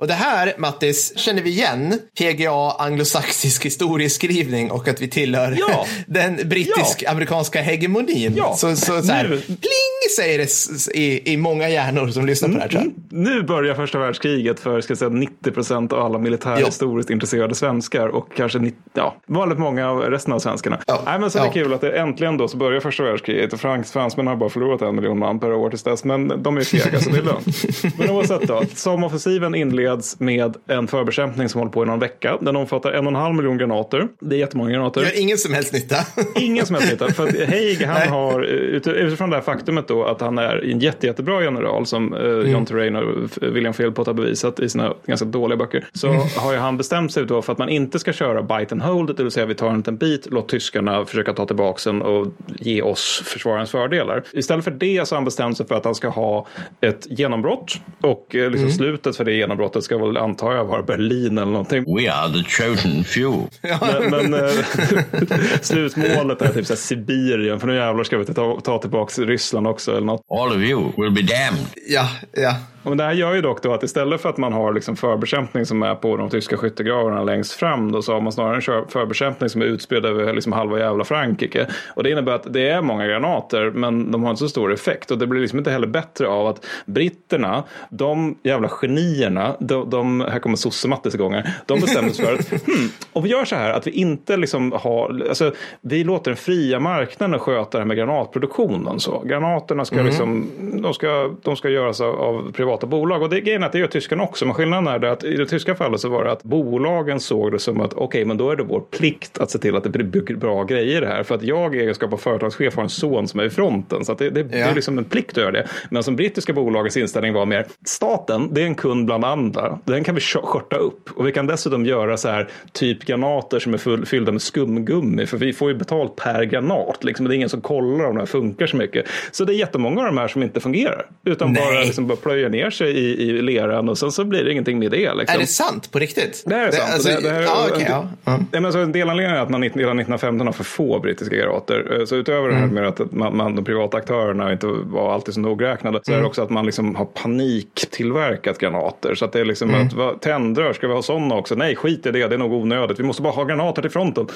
Och 0.05 0.09
det 0.09 0.13
här, 0.15 0.53
Mattis, 0.57 1.17
känner 1.17 1.41
vi 1.41 1.49
igen. 1.49 1.99
PGA 2.19 2.71
anglosaxisk 2.79 3.65
historieskrivning 3.65 4.71
och 4.71 4.87
att 4.87 5.01
vi 5.01 5.07
tillhör 5.07 5.55
Ja. 5.59 5.85
den 6.07 6.35
brittisk-amerikanska 6.49 7.61
hegemonin. 7.61 8.33
Ja. 8.37 8.53
Så, 8.57 8.75
så, 8.75 9.01
så 9.01 9.11
här, 9.11 9.23
Nu. 9.23 9.41
pling 9.41 10.15
säger 10.17 10.37
det 10.37 10.95
i, 10.97 11.33
i 11.33 11.37
många 11.37 11.69
hjärnor 11.69 12.07
som 12.07 12.25
lyssnar 12.25 12.49
på 12.49 12.55
det 12.55 12.61
här 12.61 12.69
tror 12.69 12.81
jag. 12.83 12.91
Nu 13.09 13.43
börjar 13.43 13.75
första 13.75 13.99
världskriget 13.99 14.59
för 14.59 14.81
ska 14.81 14.95
säga, 14.95 15.09
90 15.09 15.51
procent 15.51 15.93
av 15.93 15.99
alla 16.05 16.17
militärhistoriskt 16.17 17.09
intresserade 17.11 17.55
svenskar 17.55 18.07
och 18.07 18.27
kanske 18.37 18.59
90, 18.59 18.77
ja, 18.93 19.15
väldigt 19.27 19.59
många 19.59 19.89
av 19.89 19.99
resten 20.01 20.33
av 20.33 20.39
svenskarna. 20.39 20.79
Ja. 20.87 21.01
Nej, 21.05 21.19
men 21.19 21.31
så 21.31 21.37
det 21.37 21.43
är 21.43 21.47
Ja. 21.47 21.51
kul 21.53 21.73
att 21.73 21.81
det 21.81 21.91
äntligen 21.99 22.37
då 22.37 22.47
så 22.47 22.57
börjar 22.57 22.79
första 22.79 23.03
världskriget 23.03 23.53
och 23.53 23.59
frans, 23.59 23.91
fransmännen 23.91 24.27
har 24.27 24.35
bara 24.35 24.49
förlorat 24.49 24.81
en 24.81 24.95
miljon 24.95 25.19
man 25.19 25.39
per 25.39 25.53
år 25.53 25.69
tills 25.69 25.83
dess, 25.83 26.03
men 26.03 26.43
de 26.43 26.57
är 26.57 26.61
fega 26.61 26.99
så 26.99 27.09
det 27.09 27.17
är 27.17 27.21
lugnt. 27.21 27.95
men 27.97 28.09
oavsett 28.09 28.41
då, 28.41 28.63
Somoffensiven 28.75 29.55
inleds 29.55 29.94
med 30.19 30.55
en 30.67 30.87
förbekämpning 30.87 31.49
som 31.49 31.59
håller 31.59 31.71
på 31.71 31.83
i 31.83 31.85
någon 31.85 31.99
vecka. 31.99 32.37
Den 32.41 32.55
omfattar 32.55 32.91
en 32.91 33.05
och 33.07 33.11
en 33.11 33.15
halv 33.15 33.35
miljon 33.35 33.57
granater. 33.57 34.07
Det 34.19 34.35
är 34.35 34.39
jättemånga 34.39 34.71
granater. 34.71 35.01
Gör 35.01 35.19
ingen 35.21 35.37
som 35.37 35.53
helst 35.53 35.73
nytta. 35.73 35.95
Ingen 36.39 36.65
som 36.65 36.75
helst 36.75 36.91
nytta. 36.91 37.11
För 37.13 37.23
att 37.27 37.49
Haig 37.49 37.81
han 37.85 38.07
har 38.07 38.41
ut- 38.43 38.87
utifrån 38.87 39.29
det 39.29 39.35
här 39.35 39.43
faktumet 39.43 39.87
då 39.87 40.03
att 40.03 40.21
han 40.21 40.37
är 40.37 40.71
en 40.71 40.79
jätte, 40.79 41.07
jättebra 41.07 41.43
general 41.43 41.85
som 41.85 42.13
eh, 42.13 42.19
Mm. 42.35 42.51
John 42.51 42.65
Terrain 42.65 42.95
och 42.95 43.29
William 43.41 43.73
Philpott 43.73 44.07
har 44.07 44.13
bevisat 44.13 44.59
i 44.59 44.69
sina 44.69 44.93
ganska 45.05 45.25
dåliga 45.25 45.57
böcker. 45.57 45.85
Så 45.93 46.07
Mm. 46.07 46.21
har 46.37 46.53
ju 46.53 46.57
han 46.59 46.77
bestämt 46.77 47.11
sig 47.13 47.25
då 47.25 47.41
för 47.41 47.51
att 47.51 47.57
man 47.57 47.69
inte 47.69 47.99
ska 47.99 48.13
köra 48.13 48.41
bite 48.41 48.75
and 48.75 48.81
hold, 48.81 49.15
det 49.17 49.23
vill 49.23 49.31
säga 49.31 49.45
vi 49.45 49.55
tar 49.55 49.69
en 49.69 49.77
liten 49.77 49.97
bit, 49.97 50.27
låt 50.31 50.49
tyskarna 50.49 51.05
försöka 51.05 51.33
ta 51.33 51.45
tillbaka 51.45 51.79
den 51.89 52.01
och 52.01 52.27
ge 52.59 52.81
oss 52.81 53.23
försvararens 53.25 53.71
fördelar. 53.71 54.23
Istället 54.33 54.63
för 54.63 54.71
det 54.71 55.07
så 55.07 55.15
har 55.15 55.17
han 55.17 55.25
bestämt 55.25 55.57
sig 55.57 55.67
för 55.67 55.75
att 55.75 55.85
han 55.85 55.95
ska 55.95 56.07
ha 56.09 56.47
ett 56.81 57.07
genombrott 57.09 57.79
och 58.01 58.35
eh, 58.35 58.41
liksom 58.49 58.65
Mm. 58.65 58.71
slutet 58.77 59.15
för 59.17 59.23
det 59.25 59.33
genombrottet 59.33 59.74
ska 59.81 59.97
väl 59.97 60.17
antar 60.17 60.53
jag 60.53 60.65
vara 60.65 60.83
Berlin 60.83 61.37
eller 61.37 61.51
någonting. 61.51 61.95
We 61.97 62.13
are 62.13 62.33
the 62.33 62.49
chosen 62.49 63.03
few. 63.03 63.47
Men, 64.09 64.29
men 64.29 64.33
eh, 64.33 64.49
slutmålet 65.61 66.41
är 66.41 66.53
typ 66.53 66.65
så 66.65 66.73
här 66.73 66.77
Sibirien, 66.77 67.59
för 67.59 67.67
nu 67.67 67.75
jävlar 67.75 68.03
ska 68.03 68.17
vi 68.17 68.25
ta, 68.25 68.59
ta 68.63 68.77
tillbaka 68.77 69.21
Ryssland 69.21 69.67
också 69.67 69.91
eller 69.91 70.05
något. 70.05 70.21
All 70.29 70.51
of 70.51 70.57
you 70.57 70.91
will 70.97 71.11
be 71.11 71.21
damned. 71.21 71.65
ja, 71.87 72.09
ja. 72.33 72.55
Men 72.89 72.97
det 72.97 73.03
här 73.03 73.13
gör 73.13 73.33
ju 73.33 73.41
dock 73.41 73.63
då 73.63 73.73
att 73.73 73.83
istället 73.83 74.21
för 74.21 74.29
att 74.29 74.37
man 74.37 74.53
har 74.53 74.73
liksom 74.73 74.95
förbekämpning 74.95 75.65
som 75.65 75.83
är 75.83 75.95
på 75.95 76.17
de 76.17 76.29
tyska 76.29 76.57
skyttegravarna 76.57 77.23
längst 77.23 77.51
fram 77.51 77.91
då 77.91 78.01
så 78.01 78.13
har 78.13 78.21
man 78.21 78.31
snarare 78.31 78.55
en 78.55 78.89
förbekämpning 78.89 79.49
som 79.49 79.61
är 79.61 79.65
utspridd 79.65 80.05
över 80.05 80.33
liksom 80.33 80.51
halva 80.51 80.79
jävla 80.79 81.03
Frankrike. 81.03 81.67
Och 81.87 82.03
det 82.03 82.09
innebär 82.09 82.31
att 82.31 82.53
det 82.53 82.69
är 82.69 82.81
många 82.81 83.07
granater 83.07 83.71
men 83.71 84.11
de 84.11 84.23
har 84.23 84.29
inte 84.29 84.39
så 84.39 84.49
stor 84.49 84.73
effekt 84.73 85.11
och 85.11 85.17
det 85.17 85.27
blir 85.27 85.41
liksom 85.41 85.59
inte 85.59 85.71
heller 85.71 85.87
bättre 85.87 86.27
av 86.27 86.47
att 86.47 86.65
britterna, 86.85 87.63
de 87.89 88.37
jävla 88.43 88.67
genierna, 88.67 89.55
de, 89.59 89.89
de 89.89 90.21
här 90.21 90.39
kommer 90.39 90.55
sosse-Mattis 90.55 91.15
igång 91.15 91.33
här, 91.33 91.53
de 91.65 91.79
bestämmer 91.79 92.09
sig 92.09 92.25
för 92.25 92.33
att 92.33 92.49
hmm, 92.65 92.89
om 93.13 93.23
vi 93.23 93.29
gör 93.29 93.45
så 93.45 93.55
här 93.55 93.71
att 93.71 93.87
vi 93.87 93.91
inte 93.91 94.37
liksom 94.37 94.71
har, 94.71 95.25
alltså 95.29 95.51
vi 95.81 96.03
låter 96.03 96.31
den 96.31 96.37
fria 96.37 96.79
marknaden 96.79 97.39
sköta 97.39 97.77
det 97.77 97.77
här 97.77 97.85
med 97.85 97.97
granatproduktionen 97.97 98.99
så. 98.99 99.23
Granaterna 99.25 99.85
ska 99.85 100.01
liksom, 100.01 100.49
de 100.81 100.93
ska, 100.93 101.35
de 101.41 101.55
ska 101.55 101.69
göras 101.69 102.01
av, 102.01 102.21
av 102.21 102.51
privata 102.77 102.87
bolag 102.87 103.21
och 103.21 103.29
det 103.29 103.41
grejen 103.41 103.61
är 103.63 103.65
att 103.65 103.71
det 103.71 103.79
gör 103.79 103.87
tyskarna 103.87 104.23
också. 104.23 104.45
Men 104.45 104.53
skillnaden 104.53 104.87
är 104.87 104.99
det 104.99 105.11
att 105.11 105.23
i 105.23 105.35
det 105.35 105.45
tyska 105.45 105.75
fallet 105.75 105.99
så 106.01 106.09
var 106.09 106.23
det 106.23 106.31
att 106.31 106.43
bolagen 106.43 107.19
såg 107.19 107.51
det 107.51 107.59
som 107.59 107.81
att 107.81 107.93
okej, 107.93 108.25
men 108.25 108.37
då 108.37 108.51
är 108.51 108.55
det 108.55 108.63
vår 108.63 108.79
plikt 108.79 109.37
att 109.37 109.51
se 109.51 109.59
till 109.59 109.75
att 109.75 109.83
det 109.83 109.89
blir 109.89 110.35
bra 110.35 110.63
grejer 110.63 111.01
det 111.01 111.07
här. 111.07 111.23
För 111.23 111.35
att 111.35 111.43
jag 111.43 111.75
i 111.75 111.79
egenskap 111.79 112.13
av 112.13 112.17
företagschef 112.17 112.75
har 112.75 112.83
en 112.83 112.89
son 112.89 113.27
som 113.27 113.39
är 113.39 113.43
i 113.43 113.49
fronten. 113.49 114.05
Så 114.05 114.13
det, 114.13 114.29
det, 114.29 114.43
det 114.43 114.57
Ja. 114.59 114.65
är 114.65 114.75
liksom 114.75 114.97
en 114.97 115.03
plikt 115.03 115.31
att 115.31 115.37
göra 115.37 115.51
det. 115.51 115.67
Men 115.89 116.03
som 116.03 116.15
brittiska 116.15 116.53
bolagens 116.53 116.97
inställning 116.97 117.33
var 117.33 117.45
mer, 117.45 117.65
staten, 117.85 118.49
det 118.53 118.61
är 118.61 118.65
en 118.65 118.75
kund 118.75 119.05
bland 119.05 119.25
andra. 119.25 119.79
Den 119.85 120.03
kan 120.03 120.15
vi 120.15 120.21
skö- 120.21 120.41
skörta 120.45 120.75
upp. 120.75 121.09
Och 121.15 121.27
vi 121.27 121.31
kan 121.31 121.47
dessutom 121.47 121.85
göra 121.85 122.17
så 122.17 122.29
här 122.29 122.47
typ 122.71 123.05
granater 123.05 123.59
som 123.59 123.73
är 123.73 123.77
full, 123.77 124.05
fyllda 124.05 124.31
med 124.31 124.41
skumgummi. 124.41 125.25
För 125.25 125.37
vi 125.37 125.53
får 125.53 125.69
ju 125.69 125.75
betalt 125.75 126.15
per 126.15 126.43
granat. 126.43 127.03
Liksom. 127.03 127.27
Det 127.27 127.33
är 127.33 127.35
ingen 127.35 127.49
som 127.49 127.61
kollar 127.61 128.05
om 128.05 128.15
det 128.15 128.21
här 128.21 128.25
funkar 128.25 128.67
så 128.67 128.77
mycket. 128.77 129.05
Så 129.31 129.45
det 129.45 129.53
är 129.53 129.57
jättemånga 129.57 129.99
av 129.99 130.05
de 130.05 130.17
här 130.17 130.27
som 130.27 130.43
inte 130.43 130.59
fungerar. 130.59 131.05
Utan 131.25 131.51
Nej. 131.53 131.61
bara, 131.65 131.79
liksom 131.83 132.07
bara 132.07 132.15
plöjer 132.17 132.49
ner 132.49 132.64
ner 132.65 132.71
sig 132.71 132.91
i, 132.91 133.29
i 133.29 133.41
leran 133.41 133.89
och 133.89 133.97
sen 133.97 134.11
så 134.11 134.25
blir 134.25 134.43
det 134.43 134.51
ingenting 134.51 134.79
med 134.79 134.91
det. 134.91 135.13
Liksom. 135.13 135.35
Är 135.35 135.39
det 135.39 135.47
sant 135.47 135.91
på 135.91 135.99
riktigt? 135.99 136.43
Det 136.45 136.55
är 136.55 136.71
sant. 136.71 136.93
alltså, 136.93 137.09
det, 137.09 137.21
det 137.21 137.29
här, 137.29 137.41
ja, 137.41 137.67
okay, 137.71 137.85
ja. 137.89 138.07
Ja. 138.25 138.39
men 138.51 138.65
alltså, 138.65 138.79
en 138.79 138.91
delanledning 138.91 139.35
är 139.37 139.41
att 139.41 139.49
man 139.49 139.61
redan 139.61 139.75
1915 139.99 140.47
har 140.47 140.53
för 140.53 140.63
få 140.63 140.99
brittiska 140.99 141.35
granater. 141.35 141.97
Eh, 141.99 142.05
Så 142.05 142.15
utöver 142.15 142.49
det 142.49 142.55
här 142.55 142.67
med 142.67 142.87
att 142.87 143.11
man, 143.11 143.37
man, 143.37 143.55
de 143.55 143.65
privata 143.65 143.97
aktörerna 143.97 144.51
inte 144.51 144.67
var 144.67 145.13
alltid 145.13 145.33
så 145.33 145.39
nogräknade 145.39 145.99
så 146.03 146.13
är 146.13 146.19
det 146.19 146.25
också 146.25 146.41
att 146.41 146.49
man 146.49 146.65
liksom 146.65 146.95
har 146.95 147.05
paniktillverkat 147.05 148.57
granater. 148.57 149.15
Så 149.15 149.25
att 149.25 149.31
det 149.31 149.39
är 149.39 149.45
liksom 149.45 149.73
att 149.75 149.93
vad, 149.93 150.21
tändrör, 150.21 150.73
ska 150.73 150.87
vi 150.87 150.93
ha 150.93 151.01
sådana 151.01 151.35
också? 151.35 151.55
Nej, 151.55 151.75
skit 151.75 152.05
i 152.05 152.11
det, 152.11 152.27
det 152.27 152.35
är 152.35 152.37
nog 152.37 152.53
onödigt. 152.53 152.99
Vi 152.99 153.03
måste 153.03 153.21
bara 153.21 153.33
ha 153.33 153.43
granater 153.43 153.81
till 153.81 153.91
fronten. 153.91 154.27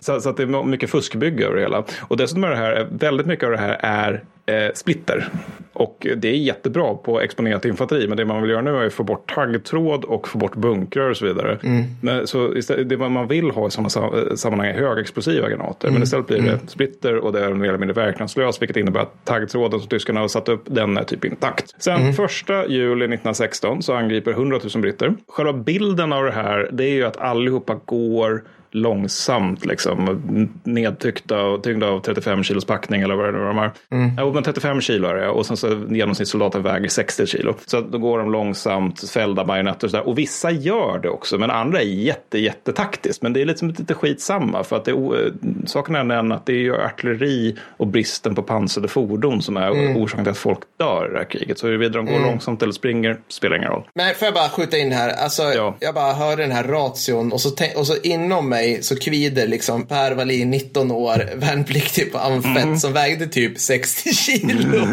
Så, 0.00 0.20
så 0.20 0.28
att 0.28 0.36
det 0.36 0.42
är 0.42 0.64
mycket 0.64 0.90
fuskbygge 0.90 1.46
över 1.46 1.56
det 1.56 1.62
hela. 1.62 1.84
Och 2.00 2.16
dessutom 2.16 2.44
är 2.44 2.50
det 2.50 2.56
här, 2.56 2.88
väldigt 2.90 3.26
mycket 3.26 3.44
av 3.44 3.50
det 3.50 3.58
här 3.58 3.78
är 3.82 4.24
eh, 4.46 4.72
splitter. 4.74 5.28
Och 5.72 6.06
det 6.16 6.28
är 6.28 6.32
jättebra 6.36 6.94
på 6.94 7.20
exponerat 7.20 7.64
infanteri. 7.64 8.08
Men 8.08 8.16
det 8.16 8.24
man 8.24 8.42
vill 8.42 8.50
göra 8.50 8.62
nu 8.62 8.76
är 8.76 8.86
att 8.86 8.92
få 8.92 9.02
bort 9.02 9.34
taggtråd 9.34 10.04
och 10.04 10.28
få 10.28 10.38
bort 10.38 10.54
bunkrar 10.56 11.10
och 11.10 11.16
så 11.16 11.26
vidare. 11.26 11.58
Men, 12.00 12.26
så 12.26 12.54
istället, 12.56 12.88
det 12.88 12.96
man 12.96 13.28
vill 13.28 13.50
ha 13.50 13.66
i 13.68 13.70
sådana 13.70 13.88
sam- 13.88 14.36
sammanhang 14.36 14.68
är 14.68 14.74
högexplosiva 14.74 15.48
granater. 15.48 15.88
Men 15.90 16.02
istället 16.02 16.26
blir 16.26 16.42
det 16.42 16.58
splitter 16.70 17.16
och 17.16 17.32
det 17.32 17.44
är 17.44 17.54
mer 17.54 17.68
eller 17.68 17.78
mindre 17.78 17.94
verkningslöst. 18.04 18.62
Vilket 18.62 18.76
innebär 18.76 19.00
att 19.00 19.24
taggtråden 19.24 19.80
som 19.80 19.88
tyskarna 19.88 20.20
har 20.20 20.28
satt 20.28 20.48
upp, 20.48 20.62
den 20.66 20.96
är 20.96 21.04
typ 21.04 21.24
intakt. 21.24 21.74
Sen 21.78 22.12
första 22.12 22.66
juli 22.68 23.04
1916 23.04 23.82
så 23.82 23.94
angriper 23.94 24.30
100 24.30 24.58
000 24.74 24.82
britter. 24.82 25.14
Själva 25.28 25.52
bilden 25.52 26.12
av 26.12 26.24
det 26.24 26.32
här, 26.32 26.68
det 26.72 26.84
är 26.84 26.94
ju 26.94 27.04
att 27.04 27.16
allihopa 27.16 27.80
går 27.84 28.42
långsamt 28.74 29.66
liksom 29.66 30.18
nedtyckta 30.62 31.42
och 31.42 31.62
tyngda 31.62 31.86
av 31.86 32.00
35 32.00 32.42
kilos 32.42 32.64
packning 32.64 33.02
eller 33.02 33.14
vad 33.14 33.26
det 33.26 33.32
nu 33.32 33.38
är 33.38 33.46
de 33.46 33.58
har. 33.58 33.72
Mm. 33.90 34.16
Ja, 34.16 34.32
men 34.32 34.42
35 34.42 34.80
kilo 34.80 35.08
är 35.08 35.14
det 35.14 35.28
och 35.28 35.46
sen 35.46 35.56
så 35.56 35.82
genomsnittssoldaten 35.90 36.62
väger 36.62 36.88
60 36.88 37.26
kilo. 37.26 37.54
Så 37.66 37.80
då 37.80 37.98
går 37.98 38.18
de 38.18 38.32
långsamt, 38.32 39.10
fällda 39.10 39.44
bajonetter 39.44 39.86
och 39.86 39.90
sådär. 39.90 40.08
Och 40.08 40.18
vissa 40.18 40.50
gör 40.50 40.98
det 41.02 41.08
också, 41.08 41.38
men 41.38 41.50
andra 41.50 41.80
är 41.80 41.84
jätte, 41.84 42.38
jättetaktiskt. 42.38 43.22
Men 43.22 43.32
det 43.32 43.42
är 43.42 43.46
liksom 43.46 43.68
lite 43.68 43.94
skitsamma 43.94 44.64
för 44.64 44.76
att 44.76 44.84
det 44.84 44.90
är, 44.90 45.32
saken 45.66 45.94
är 45.94 46.04
den 46.04 46.32
att 46.32 46.46
det 46.46 46.52
är 46.52 46.56
ju 46.56 46.76
artilleri 46.76 47.56
och 47.76 47.86
bristen 47.86 48.34
på 48.34 48.42
pansrade 48.42 48.88
fordon 48.88 49.42
som 49.42 49.56
är 49.56 49.70
mm. 49.70 49.96
orsaken 49.96 50.24
till 50.24 50.30
att 50.30 50.38
folk 50.38 50.60
dör 50.78 51.08
i 51.08 51.12
det 51.12 51.18
här 51.18 51.30
kriget. 51.30 51.58
Så 51.58 51.66
huruvida 51.66 51.96
de 51.96 52.06
går 52.06 52.16
mm. 52.16 52.26
långsamt 52.26 52.62
eller 52.62 52.72
springer 52.72 53.20
spelar 53.28 53.56
ingen 53.56 53.70
roll. 53.70 53.88
Men 53.94 54.14
får 54.14 54.26
jag 54.26 54.34
bara 54.34 54.48
skjuta 54.48 54.78
in 54.78 54.92
här, 54.92 55.08
alltså 55.08 55.42
ja. 55.42 55.74
jag 55.80 55.94
bara 55.94 56.12
hör 56.12 56.36
den 56.36 56.50
här 56.50 56.64
ration 56.64 57.32
och 57.32 57.40
så, 57.40 57.50
och 57.76 57.86
så 57.86 57.96
inom 58.02 58.48
mig 58.48 58.63
så 58.80 58.96
kvider 58.96 59.46
liksom 59.46 59.86
Per 59.86 60.12
Wallin, 60.12 60.50
19 60.50 60.90
år, 60.90 61.30
värnpliktig 61.36 62.12
på 62.12 62.18
Amfett 62.18 62.62
mm. 62.62 62.78
som 62.78 62.92
vägde 62.92 63.26
typ 63.26 63.60
60 63.60 64.14
kilo. 64.14 64.86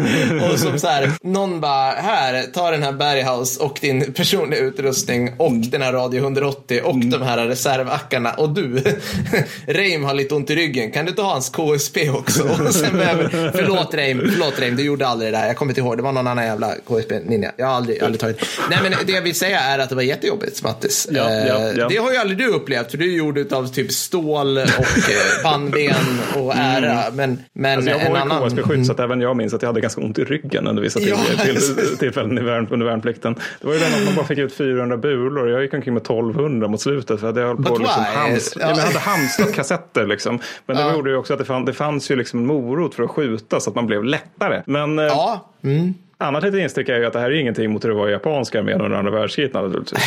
Och 0.50 0.58
som 0.58 0.78
så 0.78 0.86
här, 0.86 1.10
någon 1.22 1.60
bara, 1.60 1.90
här, 1.90 2.42
ta 2.54 2.70
den 2.70 2.82
här 2.82 2.92
Berghaus 2.92 3.56
och 3.56 3.78
din 3.80 4.12
personliga 4.12 4.60
utrustning 4.60 5.32
och 5.38 5.50
mm. 5.50 5.70
den 5.70 5.82
här 5.82 5.92
Radio 5.92 6.20
180 6.20 6.80
och 6.84 6.94
mm. 6.94 7.10
de 7.10 7.22
här 7.22 7.46
reservackarna. 7.46 8.32
Och 8.32 8.50
du, 8.50 8.82
Reim 9.66 10.04
har 10.04 10.14
lite 10.14 10.34
ont 10.34 10.50
i 10.50 10.54
ryggen, 10.54 10.90
kan 10.90 11.04
du 11.04 11.10
inte 11.10 11.22
ha 11.22 11.32
hans 11.32 11.48
KSP 11.48 12.10
också? 12.10 12.42
Och 12.42 12.74
sen 12.74 12.96
behöver, 12.96 13.52
förlåt 13.54 13.94
Reim, 13.94 14.18
förlåt 14.32 14.58
Reim, 14.58 14.76
du 14.76 14.82
gjorde 14.82 15.06
aldrig 15.06 15.32
det 15.32 15.38
där. 15.38 15.46
Jag 15.46 15.56
kommer 15.56 15.70
inte 15.70 15.80
ihåg, 15.80 15.96
det 15.96 16.02
var 16.02 16.12
någon 16.12 16.26
annan 16.26 16.44
jävla 16.44 16.74
KSP-ninja. 16.88 17.52
Jag 17.56 17.66
har 17.66 17.74
aldrig, 17.74 18.02
aldrig 18.02 18.20
tagit. 18.20 18.42
Nej 18.70 18.78
men 18.82 19.06
det 19.06 19.12
jag 19.12 19.22
vill 19.22 19.34
säga 19.34 19.60
är 19.60 19.78
att 19.78 19.88
det 19.88 19.94
var 19.94 20.02
jättejobbigt, 20.02 20.62
Mattis. 20.62 21.08
Ja, 21.10 21.30
ja, 21.30 21.72
ja. 21.76 21.88
Det 21.88 21.96
har 21.96 22.12
ju 22.12 22.18
aldrig 22.18 22.38
du 22.38 22.46
upplevt, 22.46 22.90
för 22.90 22.98
du 22.98 23.12
är 23.12 23.16
gjord 23.16 23.38
utav 23.62 23.72
typ 23.74 23.92
stål 23.92 24.58
och 24.58 24.62
eh, 24.62 25.42
pannben 25.42 25.94
och 26.36 26.54
ära. 26.54 27.02
Men, 27.12 27.38
men 27.52 27.76
alltså 27.76 27.90
jag 27.90 27.98
var 27.98 28.16
en 28.16 28.30
annan... 28.30 28.50
KSB-skydd 28.50 28.86
så 28.86 28.92
att 28.92 29.00
även 29.00 29.20
jag 29.20 29.36
minns 29.36 29.54
att 29.54 29.62
jag 29.62 29.68
hade 29.68 29.80
ganska 29.80 30.00
ont 30.00 30.18
i 30.18 30.24
ryggen 30.24 30.66
under 30.66 30.82
vissa 30.82 31.00
Ja, 31.00 31.16
till, 31.16 31.56
till, 31.56 31.98
tillfällen 31.98 32.38
under 32.70 32.86
värnplikten. 32.86 33.34
Det 33.60 33.66
var 33.66 33.74
ju 33.74 33.80
den 33.80 33.94
att 33.94 34.04
man 34.04 34.14
bara 34.14 34.26
fick 34.26 34.38
ut 34.38 34.54
400 34.54 34.96
bulor. 34.96 35.48
Jag 35.48 35.62
gick 35.62 35.74
omkring 35.74 35.94
med 35.94 36.00
1200 36.00 36.68
mot 36.68 36.80
slutet 36.80 37.20
för 37.20 37.28
att 37.28 37.36
jag 37.36 37.46
höll 37.46 37.56
på 37.56 37.62
But 37.62 37.78
liksom 37.78 38.04
hams, 38.04 38.56
Ja. 38.60 38.68
jag 38.68 38.76
hade 38.76 38.98
hamstrat 38.98 39.54
kassetter 39.54 40.06
liksom. 40.06 40.38
Men 40.66 40.76
det 40.76 40.82
Ja. 40.82 40.92
gjorde 40.92 41.10
ju 41.10 41.16
också 41.16 41.32
att 41.32 41.38
det, 41.38 41.44
fann, 41.44 41.64
det 41.64 41.72
fanns 41.72 42.10
ju 42.10 42.16
liksom 42.16 42.38
en 42.38 42.46
morot 42.46 42.94
för 42.94 43.02
att 43.02 43.10
skjuta 43.10 43.60
så 43.60 43.70
att 43.70 43.76
man 43.76 43.86
blev 43.86 44.04
lättare. 44.04 44.62
Men 44.66 44.98
eh, 44.98 45.04
Ja, 45.04 45.50
mm. 45.64 45.94
Annat 46.22 46.42
litet 46.42 46.60
instick 46.60 46.88
är 46.88 46.98
ju 46.98 47.06
att 47.06 47.12
det 47.12 47.20
här 47.20 47.30
är 47.30 47.40
ingenting 47.40 47.70
mot 47.72 47.84
hur 47.84 47.88
det 47.88 47.94
var 47.94 48.08
i 48.08 48.12
japanska 48.12 48.58
armén 48.58 48.80
under 48.80 48.96
andra 48.96 49.10
världskriget 49.12 49.54
naturligtvis. 49.54 49.98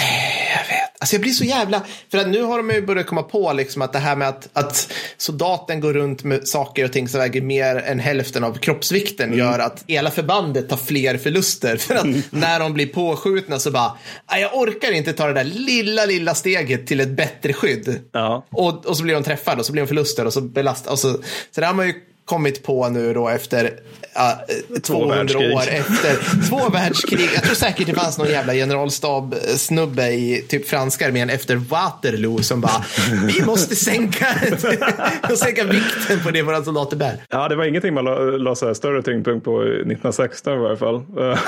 jag 0.55 0.75
vet. 0.75 0.85
Alltså 0.99 1.15
jag 1.15 1.21
blir 1.21 1.31
så 1.31 1.43
jävla... 1.43 1.81
För 2.11 2.17
att 2.17 2.27
nu 2.27 2.41
har 2.41 2.57
de 2.57 2.69
ju 2.69 2.81
börjat 2.81 3.05
komma 3.07 3.23
på 3.23 3.53
liksom 3.53 3.81
att 3.81 3.93
det 3.93 3.99
här 3.99 4.15
med 4.15 4.27
att, 4.27 4.49
att 4.53 4.93
soldaten 5.17 5.79
går 5.81 5.93
runt 5.93 6.23
med 6.23 6.47
saker 6.47 6.85
och 6.85 6.91
ting 6.93 7.07
som 7.07 7.19
väger 7.19 7.41
mer 7.41 7.75
än 7.75 7.99
hälften 7.99 8.43
av 8.43 8.53
kroppsvikten 8.57 9.25
Mm. 9.27 9.39
gör 9.39 9.59
att 9.59 9.83
hela 9.87 10.11
förbandet 10.11 10.69
tar 10.69 10.77
fler 10.77 11.17
förluster. 11.17 11.77
För 11.87 11.95
att 11.95 12.05
när 12.31 12.59
de 12.59 12.73
blir 12.73 12.85
påskjutna 12.87 13.59
så 13.59 13.71
bara, 13.71 13.91
"Nej, 14.31 14.41
jag 14.41 14.57
orkar 14.57 14.91
inte 14.91 15.13
ta 15.13 15.27
det 15.27 15.33
där 15.33 15.43
lilla, 15.43 16.05
lilla 16.05 16.33
steget 16.35 16.87
till 16.87 16.99
ett 16.99 17.09
bättre 17.17 17.53
skydd. 17.53 17.99
Ja. 18.11 18.45
Och, 18.51 18.85
och 18.85 18.97
så 18.97 19.03
blir 19.03 19.13
de 19.13 19.23
träffade 19.23 19.59
och 19.59 19.65
så 19.65 19.71
blir 19.71 19.81
de 19.83 19.87
förluster 19.87 20.25
och 20.25 20.33
så 20.33 20.41
belastar. 20.41 20.91
Och 20.91 20.99
så, 20.99 21.13
så 21.51 21.61
det 21.61 21.67
har 21.67 21.73
man 21.73 21.87
ju 21.87 21.93
kommit 22.25 22.63
på 22.63 22.89
nu 22.89 23.13
då 23.13 23.29
efter 23.29 23.71
ja, 24.15 24.39
200 24.83 25.15
världskrig. 25.15 25.53
år 25.55 25.61
efter 25.67 26.47
två 26.49 26.69
världskrig. 26.69 27.29
Jag 27.35 27.43
tror 27.43 27.55
säkert 27.55 27.87
det 27.87 27.93
fanns 27.93 28.17
någon 28.17 28.27
jävla 28.29 28.53
generalstab-snubbe 28.53 30.09
i 30.09 30.45
typ 30.47 30.67
franska 30.67 31.07
armén 31.07 31.29
efter 31.29 31.55
Waterloo 31.55 32.37
som 32.43 32.61
bara 32.61 32.85
vi 33.25 33.45
måste 33.45 33.75
sänka, 33.75 34.25
sänka 35.37 35.63
vikten 35.63 36.19
på 36.23 36.31
det 36.31 36.41
våra 36.41 36.63
soldater 36.63 36.97
bär. 36.97 37.17
Ja, 37.29 37.47
det 37.47 37.55
var 37.55 37.65
ingenting 37.65 37.93
man 37.93 38.05
la, 38.05 38.19
la 38.19 38.55
så 38.55 38.75
större 38.75 39.01
tyngdpunkt 39.01 39.45
på 39.45 39.63
i 39.63 39.67
1916 39.67 40.53
i 40.53 40.57
varje 40.57 40.77
fall. 40.77 40.95
Eh, 41.25 41.39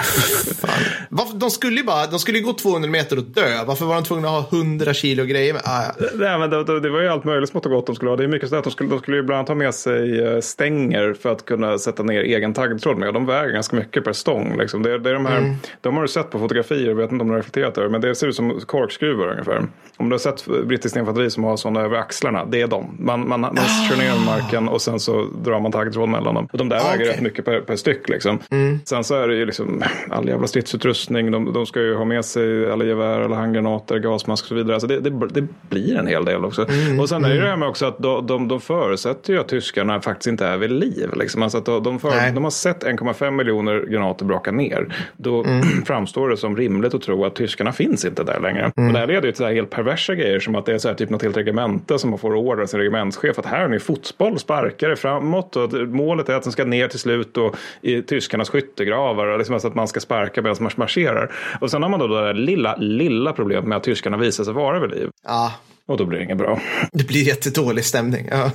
Varför- 1.10 1.38
De 1.38 1.52
skulle 1.52 1.78
ju 1.78 1.84
bara, 1.84 2.08
de 2.08 2.20
skulle 2.20 2.40
gå 2.40 2.54
200 2.54 2.90
meter 2.90 3.18
och 3.18 3.24
dö. 3.24 3.64
Varför 3.66 3.86
var 3.86 3.96
de 3.96 4.04
tvungna 4.04 4.28
att 4.28 4.52
ha 4.52 4.58
100 4.58 4.94
kilo 4.94 5.24
grejer 5.26 5.54
med? 5.54 5.62
Ah, 5.66 5.84
ja. 5.84 6.06
Nej, 6.16 6.40
men 6.40 6.50
det, 6.50 6.80
det, 6.80 6.90
var 6.90 7.02
ju 7.02 7.08
allt 7.08 7.24
möjligt 7.24 7.50
smått 7.50 7.66
och 7.66 7.72
gott 7.72 7.86
de 7.86 7.96
skulle 7.96 8.12
ha. 8.12 8.18
Det 8.18 8.24
är 8.24 8.28
mycket 8.28 8.50
så 8.50 8.56
att 8.56 8.64
de 8.64 8.72
skulle, 8.72 8.90
de 8.90 9.00
skulle 9.00 9.18
ju 9.18 9.24
bland 9.24 9.38
annat 9.40 9.48
ha 9.48 9.56
med 9.56 9.74
sig 9.76 10.20
eh, 10.26 10.40
stänger 10.72 11.14
för 11.14 11.32
att 11.32 11.46
kunna 11.46 11.78
sätta 11.78 12.04
ner 12.04 12.22
egen 12.24 12.54
taggtråd 12.54 12.98
med. 12.98 13.14
De 13.14 13.26
väger 13.26 13.54
ganska 13.54 13.76
mycket 13.76 14.04
per 14.04 14.14
stång. 14.14 14.58
Liksom. 14.58 14.84
Det, 14.84 15.00
det 15.00 15.10
är 15.10 15.14
de, 15.14 15.26
här, 15.26 15.56
de 15.82 15.96
har 15.96 16.02
du 16.02 16.08
sett 16.08 16.30
på 16.30 16.40
fotografier, 16.40 16.88
jag 16.88 16.96
vet 16.96 17.12
inte 17.12 17.22
om 17.22 17.28
du 17.28 17.34
har 17.34 17.38
reflekterat 17.38 17.78
över 17.78 17.90
men 17.90 18.02
det 18.02 18.16
ser 18.16 18.28
ut 18.28 18.36
som 18.36 18.60
korkskruvar 18.60 19.28
ungefär. 19.32 19.62
Om 19.98 20.10
du 20.10 20.14
har 20.14 20.20
sett 20.20 20.46
brittiskt 20.66 20.98
infanteri 20.98 21.30
som 21.30 21.44
har 21.44 21.58
sådana 21.58 21.82
över 21.82 21.98
axlarna, 21.98 22.46
det 22.46 22.62
är 22.62 22.68
de. 22.68 22.96
Man, 23.00 23.28
man, 23.30 23.42
man 23.42 23.56
kör 23.90 23.98
ner 23.98 24.12
dem 24.12 24.26
marken 24.26 24.68
och 24.68 24.82
sen 24.82 25.00
så 25.00 25.26
drar 25.44 25.60
man 25.60 25.72
taggtråd 25.72 26.10
mellan 26.10 26.36
dem. 26.36 26.48
Och 26.52 26.58
de 26.58 26.70
där 26.70 26.78
Ah, 26.78 26.80
väger 26.84 26.96
okej. 26.96 27.08
rätt 27.14 27.22
mycket 27.22 27.46
per, 27.46 27.62
per 27.62 27.76
styck. 27.76 28.10
Liksom. 28.10 28.40
Sen 28.86 29.04
så 29.04 29.16
är 29.16 29.28
det 29.28 29.36
ju 29.36 29.46
liksom 29.46 29.84
all 30.10 30.28
jävla 30.28 30.48
stridsutrustning. 30.48 31.32
De, 31.32 31.54
de 31.54 31.66
ska 31.66 31.82
ju 31.82 31.96
ha 31.96 32.06
med 32.06 32.26
sig 32.26 32.72
alla 32.72 32.84
gevär, 32.86 33.22
alla 33.22 33.36
handgranater, 33.36 34.00
gasmask 34.00 34.44
och 34.44 34.48
så 34.48 34.56
vidare. 34.56 34.74
Alltså 34.74 34.88
det, 34.88 35.00
det, 35.00 35.28
det 35.30 35.48
blir 35.70 35.98
en 35.98 36.08
hel 36.08 36.26
del 36.26 36.46
också. 36.46 36.66
och 37.02 37.10
sen 37.10 37.26
är 37.26 37.30
det 37.30 37.36
ju 37.36 37.42
det 37.42 37.48
här 37.50 37.58
med 37.58 37.70
också 37.70 37.86
att 37.86 37.98
de, 38.00 38.28
de, 38.28 38.48
de 38.48 38.62
förutsätter 38.62 39.34
ju 39.34 39.40
att 39.40 39.48
tyskarna 39.48 40.02
faktiskt 40.02 40.28
inte 40.28 40.46
är 40.46 40.57
vid 40.58 40.72
liv. 40.72 41.10
Liksom. 41.16 41.44
Alltså 41.44 41.58
att 41.58 41.66
de, 41.66 42.00
för, 42.00 42.32
de 42.32 42.44
har 42.44 42.52
sett 42.52 42.84
1,5 42.84 43.32
miljoner 43.32 43.80
granater 43.80 44.26
braka 44.26 44.52
ner. 44.52 44.96
Då 45.18 45.46
framstår 45.86 46.30
det 46.30 46.38
som 46.38 46.58
rimligt 46.58 46.94
att 46.94 47.02
tro 47.02 47.26
att 47.26 47.36
tyskarna 47.36 47.72
finns 47.74 48.06
inte 48.06 48.24
där 48.24 48.40
längre. 48.40 48.66
Och 48.66 48.94
det 48.94 49.00
här 49.00 49.08
leder 49.08 49.26
ju 49.26 49.32
till 49.32 49.38
så 49.38 49.46
här 49.46 49.54
helt 49.54 49.70
perversa 49.70 50.16
grejer 50.16 50.40
som 50.40 50.56
att 50.56 50.66
det 50.66 50.74
är 50.74 50.78
så 50.78 50.88
här 50.88 50.96
typ 50.96 51.10
något 51.10 51.22
helt 51.24 51.38
regemente 51.38 52.00
som 52.00 52.18
får 52.18 52.36
order 52.36 52.64
av 52.64 52.68
sin 52.68 52.80
regementschef 52.80 53.40
att 53.40 53.46
här 53.46 53.62
har 53.62 53.68
ni 53.68 53.80
fotboll, 53.80 54.40
sparkare 54.40 54.96
framåt 54.96 55.56
och 55.56 55.74
målet 55.74 56.30
är 56.30 56.34
att 56.34 56.44
den 56.44 56.52
ska 56.52 56.66
ner 56.66 56.88
till 56.88 57.00
slut 57.00 57.38
och 57.38 57.56
i 57.82 58.02
tyskarnas 58.02 58.50
skyttegravar 58.50 59.38
liksom 59.38 59.54
alltså 59.54 59.68
att 59.68 59.76
man 59.76 59.88
ska 59.88 60.00
sparka 60.00 60.42
medan 60.42 60.58
man 60.60 60.72
marscherar. 60.76 61.32
Och 61.62 61.72
sen 61.72 61.84
har 61.84 61.90
man 61.90 62.00
då 62.00 62.08
det 62.08 62.22
där 62.22 62.34
lilla, 62.34 62.76
lilla 62.76 63.34
problemet 63.34 63.66
med 63.66 63.78
att 63.78 63.84
tyskarna 63.84 64.18
visar 64.18 64.44
sig 64.44 64.54
vara 64.54 64.80
vid 64.80 64.90
liv. 64.92 65.10
ja, 65.28 65.54
Och 65.88 65.98
då 65.98 66.06
blir 66.06 66.20
det 66.20 66.26
inget 66.26 66.38
bra. 66.38 66.60
det 66.92 67.08
blir 67.08 67.28
jättedålig 67.28 67.86
stämning. 67.86 68.28
Ja. 68.32 68.52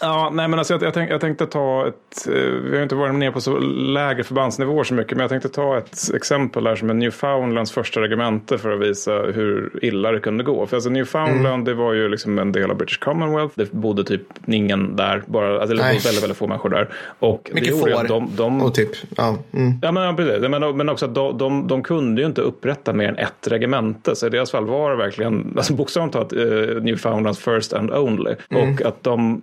Ja, 0.00 0.30
nej 0.32 0.48
men 0.48 0.58
alltså 0.58 0.74
jag, 0.74 0.82
jag, 0.82 0.94
tänk, 0.94 1.10
jag 1.10 1.20
tänkte 1.20 1.46
ta 1.46 1.88
ett, 1.88 2.26
eh, 2.26 2.32
vi 2.42 2.76
har 2.76 2.82
inte 2.82 2.94
varit 2.94 3.14
ner 3.14 3.30
på 3.30 3.40
så 3.40 3.58
lägre 3.58 4.24
förbandsnivåer 4.24 4.84
så 4.84 4.94
mycket, 4.94 5.12
men 5.12 5.20
jag 5.20 5.30
tänkte 5.30 5.48
ta 5.48 5.78
ett 5.78 6.14
exempel 6.14 6.66
här 6.66 6.76
som 6.76 6.90
är 6.90 6.94
Newfoundlands 6.94 7.72
första 7.72 8.00
regemente 8.00 8.58
för 8.58 8.70
att 8.70 8.80
visa 8.80 9.12
hur 9.12 9.78
illa 9.82 10.12
det 10.12 10.20
kunde 10.20 10.44
gå. 10.44 10.66
För 10.66 10.76
alltså 10.76 10.90
Newfoundland, 10.90 11.64
det 11.64 11.74
var 11.74 11.92
ju 11.92 12.08
liksom 12.08 12.38
en 12.38 12.52
del 12.52 12.70
av 12.70 12.76
British 12.76 12.98
Commonwealth. 12.98 13.54
Det 13.56 13.72
bodde 13.72 14.04
typ 14.04 14.22
ingen 14.46 14.96
där, 14.96 15.22
bara, 15.26 15.60
alltså, 15.60 15.72
eller 15.72 15.82
Nej. 15.82 15.98
väldigt, 16.04 16.22
väldigt 16.22 16.38
få 16.38 16.46
människor 16.46 16.70
där. 16.70 16.88
Och 17.18 17.50
Mycket 17.54 17.80
får. 17.80 18.08
de, 18.08 18.30
de, 18.36 18.62
Och 18.62 18.74
typ, 18.74 18.90
ja. 19.16 19.38
Mm. 19.52 19.72
Ja, 19.82 19.92
men, 19.92 20.16
precis. 20.16 20.48
Men, 20.48 20.76
men 20.76 20.88
också 20.88 21.04
att 21.06 21.14
de, 21.14 21.38
de, 21.38 21.66
de 21.66 21.82
kunde 21.82 22.20
ju 22.20 22.26
inte 22.26 22.40
upprätta 22.40 22.92
mer 22.92 23.08
än 23.08 23.16
ett 23.16 23.46
regemente. 23.46 24.16
Så 24.16 24.26
i 24.26 24.30
deras 24.30 24.50
fall 24.50 24.64
var 24.66 24.90
det 24.90 24.96
verkligen, 24.96 25.54
alltså 25.56 25.74
bokstavligt 25.74 26.12
talat, 26.12 26.32
uh, 26.32 26.82
Newfoundlands 26.82 27.38
first 27.38 27.72
and 27.72 27.90
only. 27.90 28.34
Och 28.50 28.82
att 28.86 29.02
de, 29.02 29.42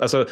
Alltså, 0.00 0.26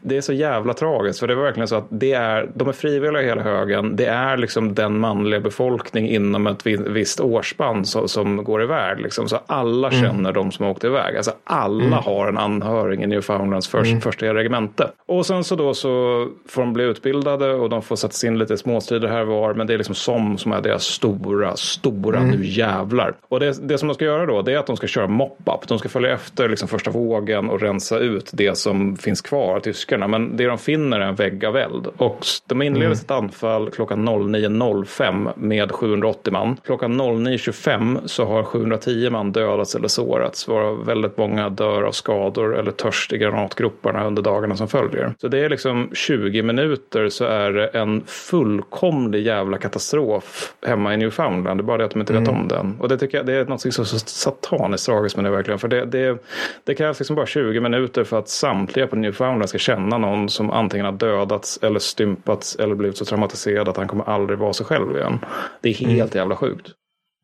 det 0.00 0.16
är 0.16 0.20
så 0.20 0.32
jävla 0.32 0.74
tragiskt, 0.74 1.20
för 1.20 1.26
det 1.26 1.34
var 1.34 1.42
verkligen 1.42 1.68
så 1.68 1.76
att 1.76 1.86
det 1.88 2.12
är, 2.12 2.50
de 2.54 2.68
är 2.68 2.72
frivilliga 2.72 3.22
hela 3.22 3.42
högen. 3.42 3.96
Det 3.96 4.06
är 4.06 4.36
liksom 4.36 4.74
den 4.74 4.98
manliga 4.98 5.40
befolkning 5.40 6.08
inom 6.08 6.46
ett 6.46 6.66
visst 6.66 7.20
årsspann 7.20 7.84
som, 7.84 8.08
som 8.08 8.44
går 8.44 8.62
iväg. 8.62 9.00
Liksom. 9.00 9.28
Så 9.28 9.38
alla 9.46 9.88
mm. 9.88 10.00
känner 10.00 10.32
de 10.32 10.52
som 10.52 10.64
har 10.64 10.72
åkt 10.72 10.84
iväg. 10.84 11.16
Alltså, 11.16 11.32
alla 11.44 11.84
mm. 11.84 11.98
har 11.98 12.28
en 12.28 12.38
anhörig 12.38 13.02
i 13.02 13.06
Newfoundlands 13.06 13.68
för, 13.68 13.78
mm. 13.78 14.00
första 14.00 14.34
regemente. 14.34 14.90
Och 15.06 15.26
sen 15.26 15.44
så 15.44 15.56
då 15.56 15.74
så 15.74 16.26
får 16.48 16.62
de 16.62 16.72
bli 16.72 16.84
utbildade 16.84 17.52
och 17.52 17.68
de 17.70 17.82
får 17.82 17.96
sätta 17.96 18.26
in 18.26 18.38
lite 18.38 18.56
småstrider 18.56 19.08
här 19.08 19.24
var. 19.24 19.54
Men 19.54 19.66
det 19.66 19.74
är 19.74 19.78
liksom 19.78 19.94
som 19.94 20.38
som 20.38 20.52
är 20.52 20.60
deras 20.60 20.84
stora, 20.84 21.56
stora 21.56 22.18
mm. 22.18 22.30
nu 22.30 22.46
jävlar. 22.46 23.14
Och 23.28 23.40
det, 23.40 23.68
det 23.68 23.78
som 23.78 23.88
de 23.88 23.94
ska 23.94 24.04
göra 24.04 24.26
då, 24.26 24.42
det 24.42 24.52
är 24.52 24.58
att 24.58 24.66
de 24.66 24.76
ska 24.76 24.86
köra 24.86 25.06
mop-up. 25.06 25.68
De 25.68 25.78
ska 25.78 25.88
följa 25.88 26.14
efter 26.14 26.48
liksom 26.48 26.68
första 26.68 26.90
vågen 26.90 27.50
och 27.50 27.60
rensa 27.60 27.98
ut 27.98 28.30
det 28.32 28.58
som 28.58 28.96
finns 28.96 29.09
kvar 29.16 29.56
av 29.56 29.60
tyskarna. 29.60 30.08
Men 30.08 30.36
det 30.36 30.46
de 30.46 30.58
finner 30.58 31.00
är 31.00 31.04
en 31.04 31.14
vägg 31.14 31.44
av 31.44 31.56
eld. 31.56 31.86
Och 31.96 32.26
de 32.46 32.62
inleder 32.62 32.86
mm. 32.86 32.96
sitt 32.96 33.10
anfall 33.10 33.70
klockan 33.70 34.08
09.05 34.08 35.32
med 35.36 35.72
780 35.72 36.32
man. 36.32 36.56
Klockan 36.64 37.00
09.25 37.00 38.06
så 38.06 38.24
har 38.24 38.42
710 38.42 39.10
man 39.10 39.32
dödats 39.32 39.74
eller 39.74 39.88
sårats. 39.88 40.48
Varav 40.48 40.86
väldigt 40.86 41.16
många 41.16 41.48
dör 41.48 41.82
av 41.82 41.92
skador 41.92 42.58
eller 42.58 42.70
törst 42.70 43.12
i 43.12 43.18
granatgroparna 43.18 44.06
under 44.06 44.22
dagarna 44.22 44.56
som 44.56 44.68
följer. 44.68 45.14
Så 45.20 45.28
det 45.28 45.38
är 45.38 45.48
liksom 45.48 45.90
20 45.92 46.42
minuter 46.42 47.08
så 47.08 47.24
är 47.24 47.52
det 47.52 47.66
en 47.66 48.02
fullkomlig 48.06 49.26
jävla 49.26 49.58
katastrof 49.58 50.54
hemma 50.66 50.94
i 50.94 50.96
Newfoundland. 50.96 51.60
Det 51.60 51.62
är 51.62 51.64
bara 51.64 51.78
det 51.78 51.84
att 51.84 51.90
de 51.90 52.00
inte 52.00 52.12
vet 52.12 52.28
mm. 52.28 52.40
om 52.40 52.48
den. 52.48 52.76
Och 52.80 52.88
det 52.88 52.98
tycker 52.98 53.18
jag 53.18 53.26
det 53.26 53.32
är 53.32 53.44
något 53.44 53.60
så 53.60 53.84
sataniskt 53.84 54.86
tragiskt 54.86 55.16
med 55.16 55.24
det 55.24 55.30
verkligen. 55.30 55.58
För 55.58 55.68
det, 55.68 55.84
det, 55.84 56.18
det 56.64 56.74
krävs 56.74 56.98
liksom 56.98 57.16
bara 57.16 57.26
20 57.26 57.60
minuter 57.60 58.04
för 58.04 58.18
att 58.18 58.28
samtliga 58.28 58.86
på 58.86 58.96
Newfoundland 59.00 59.48
ska 59.48 59.58
känna 59.58 59.98
någon 59.98 60.28
som 60.28 60.50
antingen 60.50 60.86
har 60.86 60.92
dödats 60.92 61.58
eller 61.62 61.78
stympats 61.78 62.56
eller 62.56 62.74
blivit 62.74 62.96
så 62.96 63.04
traumatiserad 63.04 63.68
att 63.68 63.76
han 63.76 63.88
kommer 63.88 64.08
aldrig 64.08 64.38
vara 64.38 64.52
sig 64.52 64.66
själv 64.66 64.96
igen. 64.96 65.18
Det 65.60 65.68
är 65.68 65.74
helt 65.74 66.14
mm. 66.14 66.20
jävla 66.20 66.36
sjukt. 66.36 66.72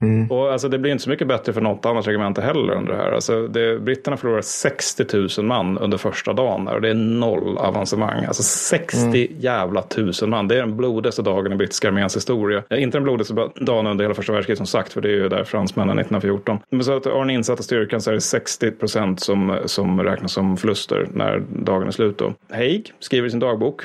Mm. 0.03 0.31
Och 0.31 0.53
alltså, 0.53 0.69
det 0.69 0.79
blir 0.79 0.93
inte 0.93 1.05
så 1.05 1.11
mycket 1.11 1.29
bättre 1.29 1.53
för 1.53 1.61
något 1.61 1.87
annat 1.87 2.07
regemente 2.07 2.43
heller 2.43 2.73
under 2.73 2.93
det 2.93 2.99
här. 2.99 3.13
Alltså, 3.13 3.49
det, 3.49 3.79
britterna 3.79 4.17
förlorar 4.17 4.41
60 4.41 5.05
000 5.39 5.47
man 5.47 5.79
under 5.79 5.99
första 5.99 6.33
dagen 6.33 6.69
och 6.69 6.81
det 6.81 6.89
är 6.89 6.95
noll 6.95 7.59
avancemang. 7.59 8.25
Alltså 8.25 8.43
60 8.43 8.99
mm. 8.99 9.29
jävla 9.41 9.83
tusen 9.83 10.31
man. 10.31 10.49
Det 10.49 10.55
är 10.55 10.59
den 10.59 10.77
blodigaste 10.77 11.23
dagen 11.23 11.53
i 11.53 11.57
brittiska 11.57 11.89
arméns 11.89 12.17
historia. 12.17 12.63
Inte 12.71 12.97
den 12.99 13.05
blodigaste 13.05 13.35
dagen 13.61 13.87
under 13.87 14.05
hela 14.05 14.15
första 14.15 14.33
världskriget 14.33 14.59
som 14.59 14.67
sagt, 14.67 14.93
för 14.93 15.01
det 15.01 15.09
är 15.09 15.13
ju 15.13 15.29
där 15.29 15.45
fransmännen 15.45 15.99
1914. 15.99 16.59
Men 16.71 16.85
så 16.85 16.97
att 16.97 17.07
av 17.07 17.21
den 17.21 17.31
insatta 17.31 17.63
styrkan 17.63 18.01
så 18.01 18.11
är 18.11 18.15
det 18.15 18.21
60 18.21 18.71
procent 18.71 19.21
som, 19.21 19.59
som 19.67 20.03
räknas 20.03 20.33
som 20.33 20.57
förluster 20.57 21.09
när 21.13 21.43
dagen 21.49 21.87
är 21.87 21.93
slut. 21.93 22.19
Då. 22.19 22.35
Haig 22.51 22.93
skriver 23.01 23.29
i 23.29 23.31
sin 23.31 23.41
dagbok 23.41 23.83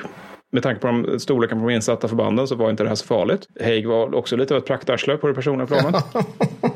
med 0.52 0.62
tanke 0.62 0.80
på 0.80 0.86
de 0.86 1.20
storleken 1.20 1.60
på 1.60 1.68
de 1.68 1.74
insatta 1.74 2.08
förbanden 2.08 2.48
så 2.48 2.54
var 2.54 2.70
inte 2.70 2.82
det 2.82 2.88
här 2.88 2.96
så 2.96 3.06
farligt. 3.06 3.48
Haig 3.60 3.86
var 3.86 4.14
också 4.14 4.36
lite 4.36 4.54
av 4.54 4.58
ett 4.58 4.66
praktarsle 4.66 5.16
på 5.16 5.26
det 5.26 5.34
personliga 5.34 5.66
planet. 5.66 6.04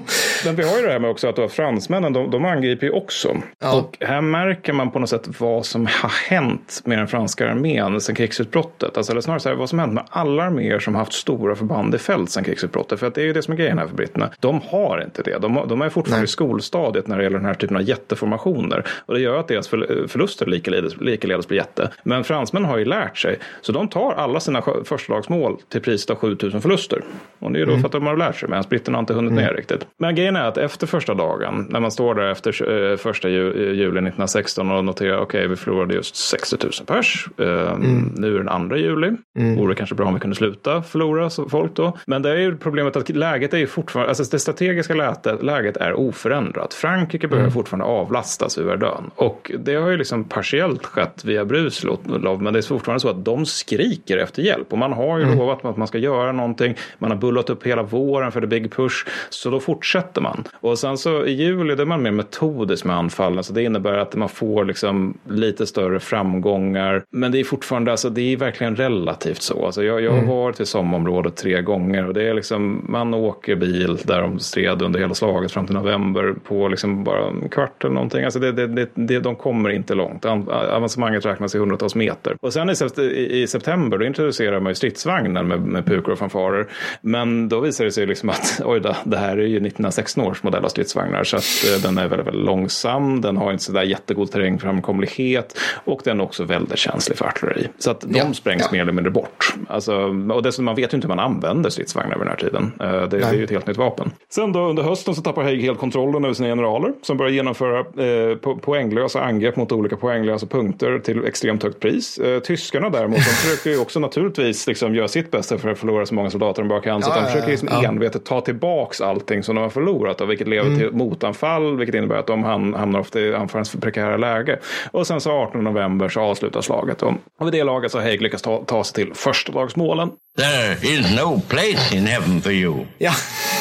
Men 0.47 0.57
vi 0.57 0.63
har 0.63 0.77
ju 0.77 0.87
det 0.87 0.93
här 0.93 0.99
med 0.99 1.11
också 1.11 1.29
att 1.29 1.37
då 1.37 1.49
fransmännen, 1.49 2.13
de, 2.13 2.31
de 2.31 2.45
angriper 2.45 2.87
ju 2.87 2.93
också. 2.93 3.37
Ja. 3.59 3.79
Och 3.79 3.97
här 4.01 4.21
märker 4.21 4.73
man 4.73 4.91
på 4.91 4.99
något 4.99 5.11
sätt 5.11 5.41
vad 5.41 5.67
som 5.67 5.87
har 5.87 6.29
hänt 6.29 6.83
med 6.85 6.99
den 6.99 7.09
franska 7.09 7.51
armén 7.51 8.01
sedan 8.01 8.15
krigsutbrottet. 8.15 8.97
Alltså, 8.97 9.13
eller 9.13 9.21
snarare 9.21 9.41
så 9.41 9.49
här, 9.49 9.57
vad 9.57 9.69
som 9.69 9.79
har 9.79 9.87
hänt 9.87 9.95
med 9.95 10.05
alla 10.11 10.43
arméer 10.43 10.79
som 10.79 10.95
har 10.95 11.01
haft 11.01 11.13
stora 11.13 11.55
förband 11.55 11.95
i 11.95 11.99
fält 11.99 12.31
sedan 12.31 12.45
krigsutbrottet. 12.45 13.01
För 13.01 13.07
att 13.07 13.15
det 13.15 13.21
är 13.21 13.25
ju 13.25 13.33
det 13.33 13.43
som 13.43 13.53
är 13.53 13.59
grejen 13.59 13.79
här 13.79 13.87
för 13.87 13.95
britterna. 13.95 14.31
De 14.41 14.61
har 14.61 15.03
inte 15.05 15.23
det. 15.23 15.39
De, 15.39 15.65
de 15.69 15.83
är 15.83 15.89
fortfarande 15.89 16.21
Nej. 16.21 16.25
i 16.25 16.27
skolstadiet 16.27 17.07
när 17.07 17.17
det 17.17 17.23
gäller 17.23 17.39
den 17.39 17.47
här 17.47 17.55
typen 17.55 17.77
av 17.77 17.83
jätteformationer. 17.83 18.85
Och 19.07 19.15
det 19.15 19.21
gör 19.21 19.41
att 19.41 19.49
deras 19.49 19.69
förluster 19.69 20.47
likaledes, 20.47 21.01
likaledes 21.01 21.49
blir 21.49 21.59
jätte. 21.59 21.91
Men 22.03 22.25
fransmän 22.25 22.65
har 22.65 22.79
ju 22.79 22.85
lärt 22.85 23.19
sig. 23.19 23.39
Så 23.61 23.73
de 23.73 23.89
tar 23.89 24.13
alla 24.13 24.41
sina 24.41 24.63
förstalagsmål 24.85 25.57
till 25.69 25.81
priset 25.81 26.11
av 26.11 26.17
7000 26.17 26.61
förluster. 26.61 27.03
Och 27.39 27.53
det 27.53 27.61
är 27.61 27.67
då 27.67 27.73
mm. 27.73 27.81
för 27.81 27.89
att 27.89 27.93
de 27.93 28.07
har 28.07 28.17
lärt 28.17 28.37
sig 28.37 28.49
medan 28.49 28.65
britterna 28.69 28.99
inte 28.99 29.15
hunnit 29.15 29.33
mm. 29.33 29.45
ner 29.45 29.55
riktigt. 29.55 29.87
Men 29.99 30.15
grejen 30.15 30.36
är 30.37 30.49
att 30.49 30.59
efter 30.59 30.87
första 30.87 31.15
dagen, 31.15 31.67
när 31.71 31.81
man 31.81 31.91
står 31.91 32.15
där 32.15 32.31
efter 32.31 32.91
eh, 32.91 32.97
första 32.97 33.29
juli 33.29 33.99
1916 33.99 34.71
och 34.71 34.85
noterar 34.85 35.17
okej, 35.17 35.23
okay, 35.23 35.47
vi 35.49 35.57
förlorade 35.57 35.95
just 35.95 36.17
60 36.17 36.57
000 36.63 36.73
pers. 36.87 37.29
Eh, 37.39 37.73
mm. 37.73 38.13
Nu 38.17 38.35
är 38.35 38.39
den 38.39 38.49
andra 38.49 38.77
juli. 38.77 39.13
Mm. 39.39 39.57
Vore 39.57 39.75
kanske 39.75 39.95
bra 39.95 40.07
om 40.07 40.15
vi 40.15 40.21
kunde 40.21 40.37
sluta 40.37 40.83
förlora 40.83 41.31
folk 41.49 41.75
då. 41.75 41.99
Men 42.07 42.23
det 42.23 42.31
är 42.31 42.37
ju 42.37 42.57
problemet 42.57 42.97
att 42.97 43.09
läget 43.09 43.55
är 43.55 43.59
ju 43.59 43.67
fortfarande, 43.67 44.09
alltså 44.09 44.25
det 44.25 44.39
strategiska 44.39 44.95
läget, 44.95 45.43
läget 45.43 45.77
är 45.77 45.93
oförändrat. 45.93 46.75
Frankrike 46.75 47.29
behöver 47.29 47.47
mm. 47.47 47.55
fortfarande 47.55 47.85
avlastas 47.85 48.59
ur 48.59 48.65
Verdun. 48.65 49.11
Och 49.15 49.53
det 49.59 49.75
har 49.75 49.91
ju 49.91 49.97
liksom 49.97 50.25
partiellt 50.25 50.87
skett 50.87 51.25
via 51.25 51.45
Bruslov, 51.45 51.99
men 52.41 52.53
det 52.53 52.59
är 52.59 52.63
fortfarande 52.63 53.01
så 53.01 53.09
att 53.09 53.25
de 53.25 53.47
skriker 53.47 54.19
efter 54.19 54.43
hjälp. 54.43 54.73
Och 54.73 54.79
man 54.79 54.93
har 54.93 55.19
ju 55.19 55.25
mm. 55.25 55.39
lovat 55.39 55.65
att 55.65 55.77
man 55.77 55.89
ska 55.89 55.99
göra 55.99 56.33
någonting. 56.33 56.75
Man 56.99 57.11
har 57.11 57.19
bullat 57.19 57.51
upp 57.51 57.67
hela 57.67 57.83
våren 57.83 58.33
för 58.33 58.41
the 58.41 58.47
big 58.47 58.73
push. 58.73 59.07
Så 59.31 59.51
då 59.51 59.61
fortsätter 59.61 60.21
man. 60.21 60.26
Och 60.61 60.79
sen 60.79 60.99
så 60.99 61.27
i 61.27 61.33
juli 61.33 61.75
då 61.75 61.83
är 61.83 61.87
man 61.87 62.03
mer 62.03 62.11
metodisk 62.11 62.85
med 62.85 62.97
anfallen. 62.97 63.45
Så 63.45 63.53
det 63.53 63.63
innebär 63.63 63.99
att 63.99 64.15
man 64.15 64.29
får 64.29 64.65
liksom 64.65 65.19
lite 65.29 65.67
större 65.67 66.01
framgångar. 66.01 67.03
Men 67.11 67.33
det 67.33 67.41
är 67.41 67.45
fortfarande, 67.45 67.91
alltså 67.91 68.11
det 68.11 68.33
är 68.33 68.37
verkligen 68.37 68.77
relativt 68.77 69.43
så. 69.43 69.67
Alltså 69.67 69.85
jag, 69.85 70.01
jag 70.01 70.11
har 70.11 70.19
mm. 70.19 70.31
varit 70.31 70.61
i 70.61 70.67
sommarområdet 70.67 71.37
tre 71.37 71.63
gånger. 71.63 72.07
Och 72.07 72.15
det 72.15 72.29
är 72.29 72.35
liksom, 72.35 72.87
man 72.89 73.15
åker 73.15 73.57
bil 73.57 73.99
där 74.05 74.21
de 74.21 74.39
stred 74.39 74.83
under 74.83 75.01
hela 75.01 75.15
slaget 75.15 75.53
fram 75.53 75.67
till 75.67 75.75
november 75.75 76.35
på 76.45 76.69
liksom 76.69 77.05
bara 77.05 77.29
en 77.29 77.49
kvart 77.49 77.85
eller 77.85 77.95
någonting. 77.95 78.25
Alltså 78.25 78.41
det, 78.41 78.53
det, 78.53 78.67
det, 78.67 78.91
det, 78.95 79.21
de 79.21 79.37
kommer 79.37 79.71
inte 79.71 79.95
långt. 79.95 80.25
Avancemanget 80.25 81.27
räknas 81.27 81.55
i 81.55 81.59
hundratals 81.59 81.95
meter. 81.95 82.37
Och 82.41 82.53
sen 82.53 82.71
i, 82.71 83.43
i, 83.43 83.47
september 83.47 83.99
då 83.99 84.05
introducerar 84.05 84.61
man 84.61 84.71
ju 84.71 84.75
stridsvagnen 84.75 85.49
med, 85.49 85.61
med 85.61 85.87
pukor 85.87 86.13
och 86.13 86.19
fanfarer. 86.19 86.67
Men 87.01 87.49
då 87.49 87.61
visar 87.61 87.85
det 87.85 87.93
sig 87.93 88.07
liksom 88.07 88.29
att 88.29 88.61
oj 88.65 88.81
då, 88.81 88.97
det 89.05 89.17
här 89.17 89.37
är 89.37 89.47
ju 89.47 89.61
1916 90.07 90.25
års 90.25 90.43
modell 90.43 90.65
av 90.65 90.69
stridsvagnar. 90.69 91.25
Så 91.25 91.37
att 91.37 91.65
eh, 91.75 91.83
den 91.83 91.99
är 91.99 92.09
väldigt, 92.09 92.27
väldigt 92.27 92.45
långsam. 92.45 93.21
Den 93.21 93.37
har 93.37 93.53
inte 93.53 93.65
så 93.65 93.73
där 93.73 93.83
jättegod 93.83 94.31
terrängframkomlighet. 94.31 95.59
Och 95.85 96.01
den 96.05 96.21
är 96.21 96.25
också 96.25 96.45
väldigt 96.45 96.79
känslig 96.79 97.19
för 97.19 97.27
artilleri. 97.27 97.69
Så 97.79 97.91
att 97.91 98.01
de 98.01 98.19
ja, 98.19 98.33
sprängs 98.35 98.63
ja. 98.63 98.69
mer 98.73 98.83
eller 98.83 98.93
mindre 98.93 99.11
bort. 99.11 99.55
Alltså, 99.69 99.95
och 100.33 100.43
dessutom, 100.43 100.65
man 100.65 100.75
vet 100.75 100.93
ju 100.93 100.97
inte 100.97 101.09
hur 101.09 101.15
man 101.15 101.25
använder 101.25 101.71
stridsvagnar 101.71 102.19
vid 102.19 102.27
den 102.27 102.29
här 102.29 102.37
tiden. 102.37 102.73
Eh, 102.81 103.09
det, 103.09 103.19
det, 103.19 103.25
är 103.25 103.35
ju 103.35 103.45
ett 103.45 103.51
helt 103.51 103.67
nytt 103.67 103.77
vapen. 103.77 104.11
Sen 104.29 104.53
då 104.53 104.61
under 104.61 104.83
hösten 104.83 105.15
så 105.15 105.23
tappar 105.23 105.43
Haig 105.43 105.63
helt 105.63 105.79
kontrollen 105.79 106.25
över 106.25 106.35
sina 106.35 106.49
generaler. 106.49 106.93
Som 107.03 107.17
börjar 107.17 107.33
genomföra 107.33 107.79
eh, 107.79 108.37
po 108.37 108.57
poänglösa 108.57 109.21
angrepp 109.21 109.57
mot 109.57 109.73
olika 109.73 109.97
poänglösa 109.97 110.47
punkter 110.47 110.99
till 110.99 111.25
extremt 111.25 111.63
högt 111.63 111.81
pris. 111.81 112.19
Eh, 112.19 112.41
tyskarna 112.41 112.91
däremot, 112.91 113.17
de 113.17 113.23
försöker 113.23 113.71
ju 113.71 113.79
också 113.79 114.01
naturligtvis 114.01 114.67
liksom 114.67 114.95
göra 114.95 115.09
sitt 115.09 115.31
bästa 115.31 115.59
för 115.59 115.69
att 115.69 115.79
förlora 115.79 116.07
så 116.07 116.15
många 116.15 116.31
soldater 116.31 116.63
de 116.63 116.69
bara 116.69 116.81
kan. 116.81 117.03
Så 117.03 117.11
ja, 117.11 117.21
de 117.21 117.27
försöker 117.27 117.49
liksom 117.49 117.69
ja. 117.73 117.89
envetet 117.89 118.25
ta 118.25 118.41
tillbaks 118.41 119.01
allting 119.01 119.43
som 119.43 119.55
de 119.55 119.61
har 119.61 119.71
förlorat. 119.71 119.96
Och 119.97 120.31
vilket 120.31 120.49
leder 120.49 120.67
mm. 120.67 120.79
till 120.79 120.93
motanfall, 120.93 121.77
vilket 121.77 121.95
innebär 121.95 122.17
att 122.17 122.27
de 122.27 122.45
hamnar 122.45 123.01
ofta 123.01 123.21
i 123.21 123.35
anfallens 123.35 123.77
prekära 123.81 124.17
läge. 124.17 124.59
Och 124.91 125.07
sen 125.07 125.21
så 125.21 125.31
18 125.31 125.65
november 125.65 126.09
så 126.09 126.21
avslutas 126.21 126.65
slaget. 126.65 127.03
Och 127.03 127.15
vid 127.41 127.53
det 127.53 127.65
laget 127.65 127.93
så 127.93 127.99
har 127.99 128.05
Haig 128.05 128.23
lyckats 128.23 128.43
ta, 128.43 128.65
ta 128.65 128.85
sig 128.85 129.05
till 129.05 129.15
första 129.15 129.53
dagsmålen. 129.53 130.11
There 130.37 130.77
is 130.83 131.17
no 131.17 131.41
place 131.49 131.97
in 131.97 132.07
heaven 132.07 132.41
for 132.43 132.53
you. 132.53 132.87
Ja. 132.99 133.13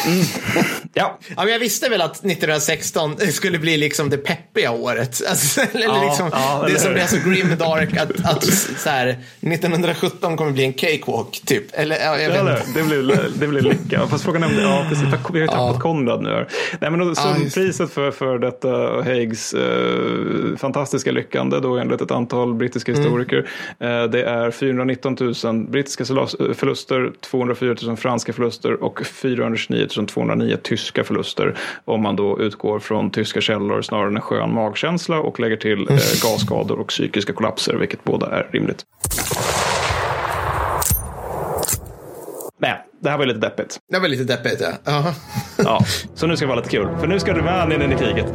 Mm. 0.06 0.26
ja. 0.94 1.20
ja 1.36 1.44
men 1.44 1.48
jag 1.48 1.60
visste 1.60 1.90
väl 1.90 2.02
att 2.02 2.12
1916 2.12 3.18
skulle 3.32 3.60
bli 3.60 3.78
liksom 3.78 4.10
det 4.10 4.18
peppiga 4.18 4.72
året. 4.72 5.22
Alltså, 5.30 5.62
eller 5.74 5.86
ja, 5.86 6.04
liksom, 6.06 6.30
ja, 6.32 6.66
det 6.68 6.80
som 6.80 6.94
blir 6.94 7.06
så 7.06 7.30
grim 7.30 7.58
dark 7.58 7.98
att, 7.98 8.26
att 8.26 8.44
så 8.80 8.90
här, 8.90 9.08
1917 9.08 10.38
kommer 10.38 10.52
bli 10.52 10.64
en 10.64 10.74
cakewalk 10.74 11.42
typ. 11.46 11.64
Eller, 11.74 11.96
ja, 12.00 12.18
jag 12.18 12.30
vet 12.30 12.40
inte. 12.40 12.80
det, 12.80 12.84
blir, 12.84 13.30
det 13.40 13.48
blir 13.48 13.62
lycka. 13.62 14.08
Fast 14.08 14.24
frågan 14.24 14.44
är, 14.44 14.62
ja 14.62 14.86
precis, 14.90 15.06
vi 15.34 15.40
har 15.40 15.46
ju 15.46 15.48
tappat 15.48 15.80
Konrad 15.80 16.22
nu. 16.22 16.48
Nej, 16.80 16.92
men 16.92 17.00
då, 17.00 17.16
så 17.16 17.36
priset 17.54 17.92
för, 17.92 18.12
för 18.12 18.40
detta 18.40 18.68
Haigs 19.04 19.54
eh, 19.54 20.58
fantastiska 20.58 21.12
lyckande 21.12 21.60
då 21.60 21.78
enligt 21.78 22.02
ett 22.02 22.12
antal 22.12 22.54
brittiska 22.54 22.92
mm. 22.92 23.04
historiker. 23.04 23.50
Mm. 23.80 24.04
Eh, 24.04 24.10
det 24.10 24.24
är 24.24 24.52
419 24.52 25.18
000 25.44 25.68
brittiska 25.68 26.06
förluster, 26.66 27.12
204 27.22 27.76
000 27.84 27.98
franska 27.98 28.34
förluster 28.34 28.84
och 28.84 29.06
429 29.06 29.88
209 30.08 30.58
tyska 30.64 31.04
förluster. 31.04 31.58
Om 31.86 32.02
man 32.02 32.16
då 32.16 32.40
utgår 32.42 32.80
från 32.80 33.12
tyska 33.12 33.42
källor 33.42 33.82
snarare 33.82 34.08
än 34.08 34.16
en 34.16 34.22
skön 34.22 34.54
magkänsla 34.54 35.20
och 35.20 35.40
lägger 35.40 35.58
till 35.58 35.82
eh, 35.82 35.96
gasskador 36.24 36.80
och 36.80 36.88
psykiska 36.88 37.34
kollapser, 37.34 37.76
vilket 37.76 38.04
båda 38.04 38.28
är 38.28 38.48
rimligt. 38.52 38.84
Men 42.58 42.78
det 43.00 43.10
här 43.10 43.18
var 43.18 43.26
lite 43.26 43.40
deppigt. 43.40 43.78
Det 43.92 44.00
var 44.00 44.08
lite 44.08 44.24
deppigt, 44.24 44.62
ja. 44.62 44.92
Uh 44.92 45.06
-huh. 45.06 45.14
ja. 45.58 45.80
Så 46.16 46.28
nu 46.28 46.38
ska 46.38 46.46
det 46.46 46.50
vara 46.50 46.60
lite 46.60 46.70
kul, 46.70 46.88
för 47.00 47.08
nu 47.08 47.20
ska 47.20 47.34
Rumänien 47.34 47.82
in 47.82 47.92
i 47.92 47.96
kriget. 47.96 48.26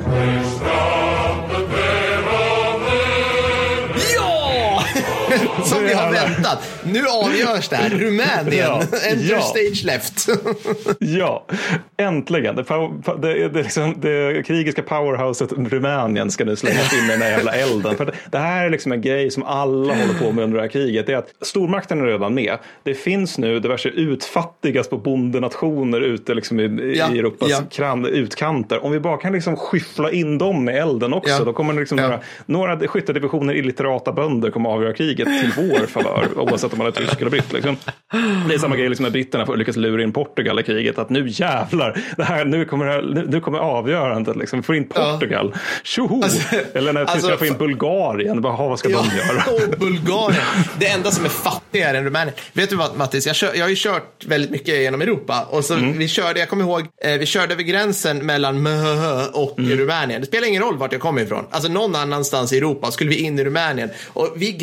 Som 5.64 5.84
vi 5.84 5.92
har 5.94 6.12
väntat. 6.12 6.58
Nu 6.84 7.02
avgörs 7.06 7.68
det 7.68 7.76
här. 7.76 7.90
Rumänien. 7.90 8.46
Ja. 8.58 8.82
Enter 9.10 9.30
Ja. 9.30 9.40
stage 9.40 9.84
left. 9.84 10.26
Ja, 10.98 11.46
äntligen. 11.96 12.56
Det, 12.56 12.64
det, 13.22 13.48
det, 13.48 13.62
liksom, 13.62 13.94
det 14.00 14.46
krigiska 14.46 14.82
powerhouset 14.82 15.52
Rumänien 15.52 16.30
ska 16.30 16.44
nu 16.44 16.56
slängas 16.56 16.92
in 16.92 17.04
i 17.04 17.08
den 17.08 17.22
här 17.22 17.30
jävla 17.30 17.52
elden. 17.52 17.96
För 17.96 18.04
det, 18.04 18.12
det 18.32 18.38
här 18.38 18.64
är 18.66 18.70
liksom 18.70 18.92
en 18.92 19.00
grej 19.00 19.30
som 19.30 19.42
alla 19.42 19.94
håller 19.94 20.14
på 20.24 20.32
med 20.32 20.44
under 20.44 20.56
det 20.56 20.62
här 20.62 20.68
kriget. 20.70 21.06
Det 21.06 21.12
är 21.12 21.16
att 21.16 21.30
stormakten 21.40 22.00
är 22.00 22.04
redan 22.06 22.34
med. 22.34 22.56
Det 22.82 22.94
finns 22.94 23.38
nu 23.38 23.60
diverse 23.60 23.88
utfattigas 23.88 24.88
på 24.88 24.96
bondenationer 24.98 26.00
ute 26.00 26.34
liksom 26.34 26.60
i, 26.60 26.94
Ja, 26.98 27.12
i 27.14 27.18
Europas 27.18 27.50
ja. 27.50 27.58
kran, 27.70 28.06
utkanter. 28.06 28.84
Om 28.84 28.92
vi 28.92 29.00
bara 29.00 29.16
kan 29.16 29.32
liksom 29.32 29.56
skyffla 29.56 30.10
in 30.10 30.38
dem 30.38 30.68
i 30.68 30.72
elden 30.72 31.12
också, 31.12 31.30
Ja. 31.38 31.44
då 31.44 31.52
kommer 31.52 31.74
liksom 31.74 31.98
Ja. 31.98 32.04
några, 32.04 32.20
några 32.46 32.88
skyttedivisioner 32.88 33.54
illiterata 33.54 34.12
bönder 34.12 34.50
kommer 34.50 34.70
avgöra 34.70 34.92
kriget 34.92 35.19
till 35.24 35.52
vår 35.56 35.86
favör, 35.86 36.28
oavsett 36.36 36.72
om 36.72 36.78
man 36.78 36.86
är 36.86 36.90
tysk 36.90 37.20
eller 37.20 37.30
britt. 37.30 37.52
Liksom. 37.52 37.76
Det 38.48 38.54
är 38.54 38.58
samma 38.58 38.76
grej 38.76 38.88
liksom 38.88 39.02
när 39.04 39.10
britterna 39.10 39.46
får 39.46 39.56
lyckas 39.56 39.76
lura 39.76 40.02
in 40.02 40.12
Portugal 40.12 40.60
i 40.60 40.62
kriget, 40.62 40.98
att 40.98 41.10
nu 41.10 41.24
jävlar, 41.28 42.00
det 42.16 42.24
här, 42.24 42.44
nu, 42.44 42.64
kommer, 42.64 42.86
det 42.86 42.92
här- 42.92 43.02
nu, 43.02 43.26
nu 43.28 43.40
kommer 43.40 43.58
avgörandet, 43.58 44.36
liksom, 44.36 44.62
få 44.62 44.74
in 44.74 44.88
Portugal. 44.88 45.54
Tjoho! 45.84 46.22
Alltså- 46.22 46.56
eller 46.74 46.92
när 46.92 47.04
tyskarna 47.04 47.32
alltså, 47.32 47.36
får 47.38 47.46
in 47.46 47.56
Bulgarien, 47.58 48.40
bara, 48.40 48.52
"Ha, 48.52 48.68
vad 48.68 48.78
ska 48.78 48.88
de 48.88 48.94
göra? 48.94 49.44
och 49.72 49.78
Bulgarien. 49.78 50.42
Det 50.78 50.86
enda 50.86 51.10
som 51.10 51.24
är 51.24 51.28
fattigare 51.28 51.98
än 51.98 52.04
Rumänien. 52.04 52.34
Vet 52.52 52.70
du 52.70 52.76
vad 52.76 52.96
Mattis, 52.96 53.26
jag, 53.26 53.36
kör, 53.36 53.54
jag 53.54 53.62
har 53.64 53.68
ju 53.68 53.76
kört 53.76 54.24
väldigt 54.26 54.50
mycket 54.50 54.80
genom 54.80 55.02
Europa. 55.02 55.46
Och 55.50 55.64
så 55.64 55.74
Mm. 55.74 55.98
vi 55.98 56.08
körde, 56.08 56.40
jag 56.40 56.48
kommer 56.48 56.64
ihåg, 56.64 56.80
eh, 57.04 57.12
vi 57.18 57.26
körde 57.26 57.52
över 57.54 57.62
gränsen 57.62 58.26
mellan 58.26 58.62
Möhö 58.62 59.26
och 59.32 59.58
Mm. 59.58 59.78
Rumänien. 59.78 60.20
Det 60.20 60.26
spelar 60.26 60.48
ingen 60.48 60.62
roll 60.62 60.76
vart 60.78 60.92
jag 60.92 61.00
kommer 61.00 61.22
ifrån. 61.22 61.44
Alltså 61.50 61.72
någon 61.72 61.94
annanstans 61.96 62.52
i 62.52 62.56
Europa 62.58 62.90
skulle 62.90 63.10
vi 63.10 63.16
in 63.16 63.38
i 63.38 63.44
Rumänien. 63.44 63.90
Och 64.08 64.32
vid 64.36 64.60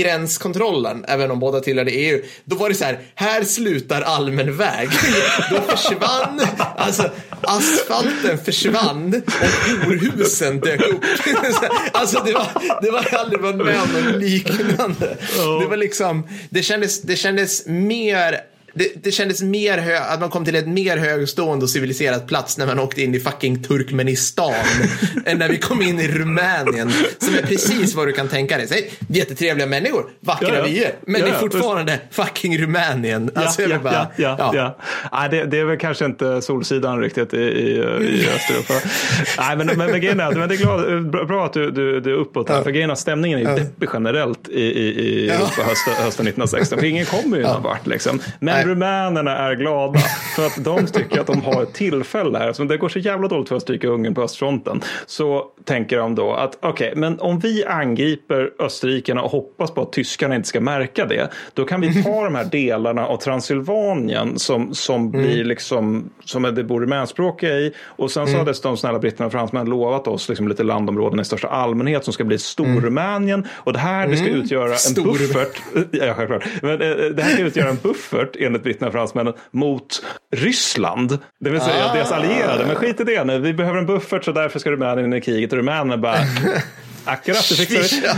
gränskontrollen, 0.47 1.05
även 1.07 1.31
om 1.31 1.39
båda 1.39 1.59
tillhörde 1.59 1.91
EU, 1.91 2.21
då 2.45 2.55
var 2.55 2.69
det 2.69 2.75
så 2.75 2.85
här, 2.85 2.99
här 3.15 3.43
slutar 3.43 4.01
allmän 4.01 4.57
väg. 4.57 4.89
då 5.51 5.61
försvann, 5.61 6.41
alltså 6.77 7.11
asfalten 7.41 8.37
försvann 8.37 9.21
och 9.25 9.85
horhusen 9.85 10.59
dök 10.59 10.81
upp. 10.81 11.03
alltså 11.91 12.23
det 12.25 12.33
var, 12.33 12.47
det 12.81 12.91
var 12.91 13.19
aldrig 13.19 13.41
varit 13.41 13.65
med 13.65 13.81
om 13.81 14.19
liknande. 14.19 15.17
Det 15.59 15.67
var 15.67 15.77
liksom, 15.77 16.27
det 16.49 16.63
kändes, 16.63 17.01
det 17.01 17.15
kändes 17.15 17.65
mer 17.65 18.41
det, 18.77 19.03
det 19.03 19.11
kändes 19.11 19.41
mer 19.41 19.77
hö, 19.77 19.97
att 19.97 20.19
man 20.19 20.29
kom 20.29 20.45
till 20.45 20.55
ett 20.55 20.67
mer 20.67 20.97
högstående 20.97 21.63
och 21.63 21.69
civiliserat 21.69 22.27
plats 22.27 22.57
när 22.57 22.65
man 22.65 22.79
åkte 22.79 23.01
in 23.01 23.15
i 23.15 23.19
fucking 23.19 23.63
Turkmenistan 23.63 24.53
än 25.25 25.37
när 25.37 25.49
vi 25.49 25.57
kom 25.57 25.81
in 25.81 25.99
i 25.99 26.07
Rumänien. 26.07 26.91
Som 27.17 27.35
är 27.35 27.41
precis 27.41 27.95
vad 27.95 28.07
du 28.07 28.13
kan 28.13 28.27
tänka 28.27 28.57
dig. 28.57 28.67
Så, 28.67 28.75
jättetrevliga 29.09 29.67
människor, 29.67 30.05
vackra 30.19 30.47
Ja, 30.47 30.55
ja. 30.55 30.63
vyer, 30.63 30.95
men 31.01 31.21
Ja, 31.21 31.25
det 31.25 31.31
är 31.31 31.33
ja, 31.33 31.39
fortfarande 31.39 31.99
fucking 32.11 32.57
Rumänien. 32.57 33.31
Alltså, 33.35 33.61
ja, 33.61 33.67
vill 33.67 33.79
bara, 33.79 33.93
ja, 33.93 34.09
ja, 34.15 34.35
ja. 34.39 34.51
ja. 34.55 34.77
Nej, 35.11 35.29
det, 35.29 35.45
det 35.45 35.59
är 35.59 35.65
väl 35.65 35.77
kanske 35.77 36.05
inte 36.05 36.41
Solsidan 36.41 37.01
riktigt 37.01 37.33
i, 37.33 37.37
i, 37.37 37.77
i 38.01 38.27
Östeuropa. 38.35 38.73
Nej, 39.37 39.57
men, 39.57 39.67
men, 39.67 39.77
men 39.77 40.01
grejen 40.01 40.19
är, 40.19 40.31
men 40.31 40.49
det 40.49 40.55
är 40.55 40.57
glad, 40.57 41.27
bra, 41.27 41.45
att 41.45 41.53
du, 41.53 41.71
du, 41.71 41.99
du 41.99 42.11
är 42.11 42.17
uppåt 42.17 42.49
här. 42.49 42.63
För 42.63 42.71
grejen 42.71 42.89
är 42.89 42.95
stämningen 42.95 43.39
är 43.39 43.49
ju 43.49 43.63
deppig 43.63 43.89
generellt 43.93 44.49
i, 44.49 44.61
i, 44.61 44.87
i 44.87 45.29
Europa 45.29 45.63
hösten, 45.63 45.93
hösten 46.03 46.27
1916. 46.27 46.79
För 46.79 46.85
ingen 46.85 47.05
kommer 47.05 47.37
ju 47.37 47.43
någon 47.43 47.63
vart 47.63 47.87
liksom. 47.87 48.19
Men. 48.39 48.66
Rumänerna 48.67 49.37
är 49.37 49.55
glada 49.55 49.99
för 50.35 50.45
att 50.45 50.63
de 50.63 50.85
tycker 50.87 51.19
att 51.19 51.27
de 51.27 51.41
har 51.41 51.63
ett 51.63 51.73
tillfälle 51.73 52.37
här. 52.37 52.53
Så 52.53 52.63
det 52.63 52.77
går 52.77 52.89
så 52.89 52.99
jävla 52.99 53.27
dåligt 53.27 53.49
för 53.49 53.55
Österrike-Ungern 53.55 54.15
på 54.15 54.21
östfronten. 54.21 54.81
Så 55.05 55.45
tänker 55.65 55.97
de 55.97 56.15
då 56.15 56.33
att 56.33 56.57
okej, 56.61 56.93
men 56.95 57.19
om 57.19 57.39
vi 57.39 57.65
angriper 57.65 58.51
österrikarna 58.59 59.21
och 59.21 59.31
hoppas 59.31 59.71
på 59.71 59.81
att 59.81 59.93
tyskarna 59.93 60.35
inte 60.35 60.47
ska 60.47 60.61
märka 60.61 61.05
det, 61.05 61.29
då 61.53 61.65
kan 61.65 61.81
vi 61.81 62.03
ta 62.03 62.23
de 62.23 62.35
här 62.35 62.45
delarna 62.45 63.07
av 63.07 63.17
Transylvanien 63.17 64.39
som, 64.39 64.73
som 64.73 65.11
blir 65.11 65.43
liksom, 65.43 66.09
som 66.25 66.43
det 66.43 66.63
bor 66.63 66.81
rumänskspråkiga 66.81 67.55
i. 67.57 67.73
Och 67.85 68.11
sen 68.11 68.27
så 68.27 68.37
har 68.37 68.45
dessutom 68.45 68.77
snälla 68.77 68.99
britterna 68.99 69.25
och 69.25 69.31
fransmännen 69.31 69.69
lovat 69.69 70.07
oss 70.07 70.29
liksom 70.29 70.47
lite 70.47 70.63
landområden 70.63 71.19
i 71.19 71.25
största 71.25 71.47
allmänhet 71.47 72.03
som 72.03 72.13
ska 72.13 72.23
bli 72.23 72.37
Storrumänien. 72.37 73.47
Och 73.51 73.73
det 73.73 73.79
här 73.79 74.07
det 74.07 74.17
ska 74.17 74.27
utgöra 74.27 74.71
en 74.71 74.77
Stor- 74.77 75.03
buffert. 75.03 75.61
Ja, 75.91 76.13
självklart. 76.13 76.47
Men 76.61 76.71
eh, 76.71 76.87
det 76.89 77.23
här 77.23 77.33
ska 77.33 77.43
utgöra 77.43 77.69
en 77.69 77.77
buffert 77.83 78.35
enligt 78.39 78.56
britterna 78.63 78.87
och 78.87 78.93
fransmännen 78.93 79.33
mot 79.51 80.03
Ryssland. 80.35 81.17
Det 81.39 81.49
vill 81.49 81.61
säga 81.61 81.85
Ah. 81.85 81.93
deras 81.93 82.11
allierade. 82.11 82.65
Men 82.65 82.75
skit 82.75 82.99
i 82.99 83.03
det 83.03 83.23
nu. 83.23 83.39
Vi 83.39 83.53
behöver 83.53 83.79
en 83.79 83.85
buffert 83.85 84.23
så 84.23 84.31
därför 84.31 84.59
ska 84.59 84.71
Rumänien 84.71 85.05
in 85.05 85.13
i 85.13 85.21
kriget. 85.21 85.51
Och 85.51 85.57
Rumänerna 85.57 85.97
bara 85.97 86.15
Akkurat, 87.07 87.49
det 87.49 87.55
fixar 87.55 88.13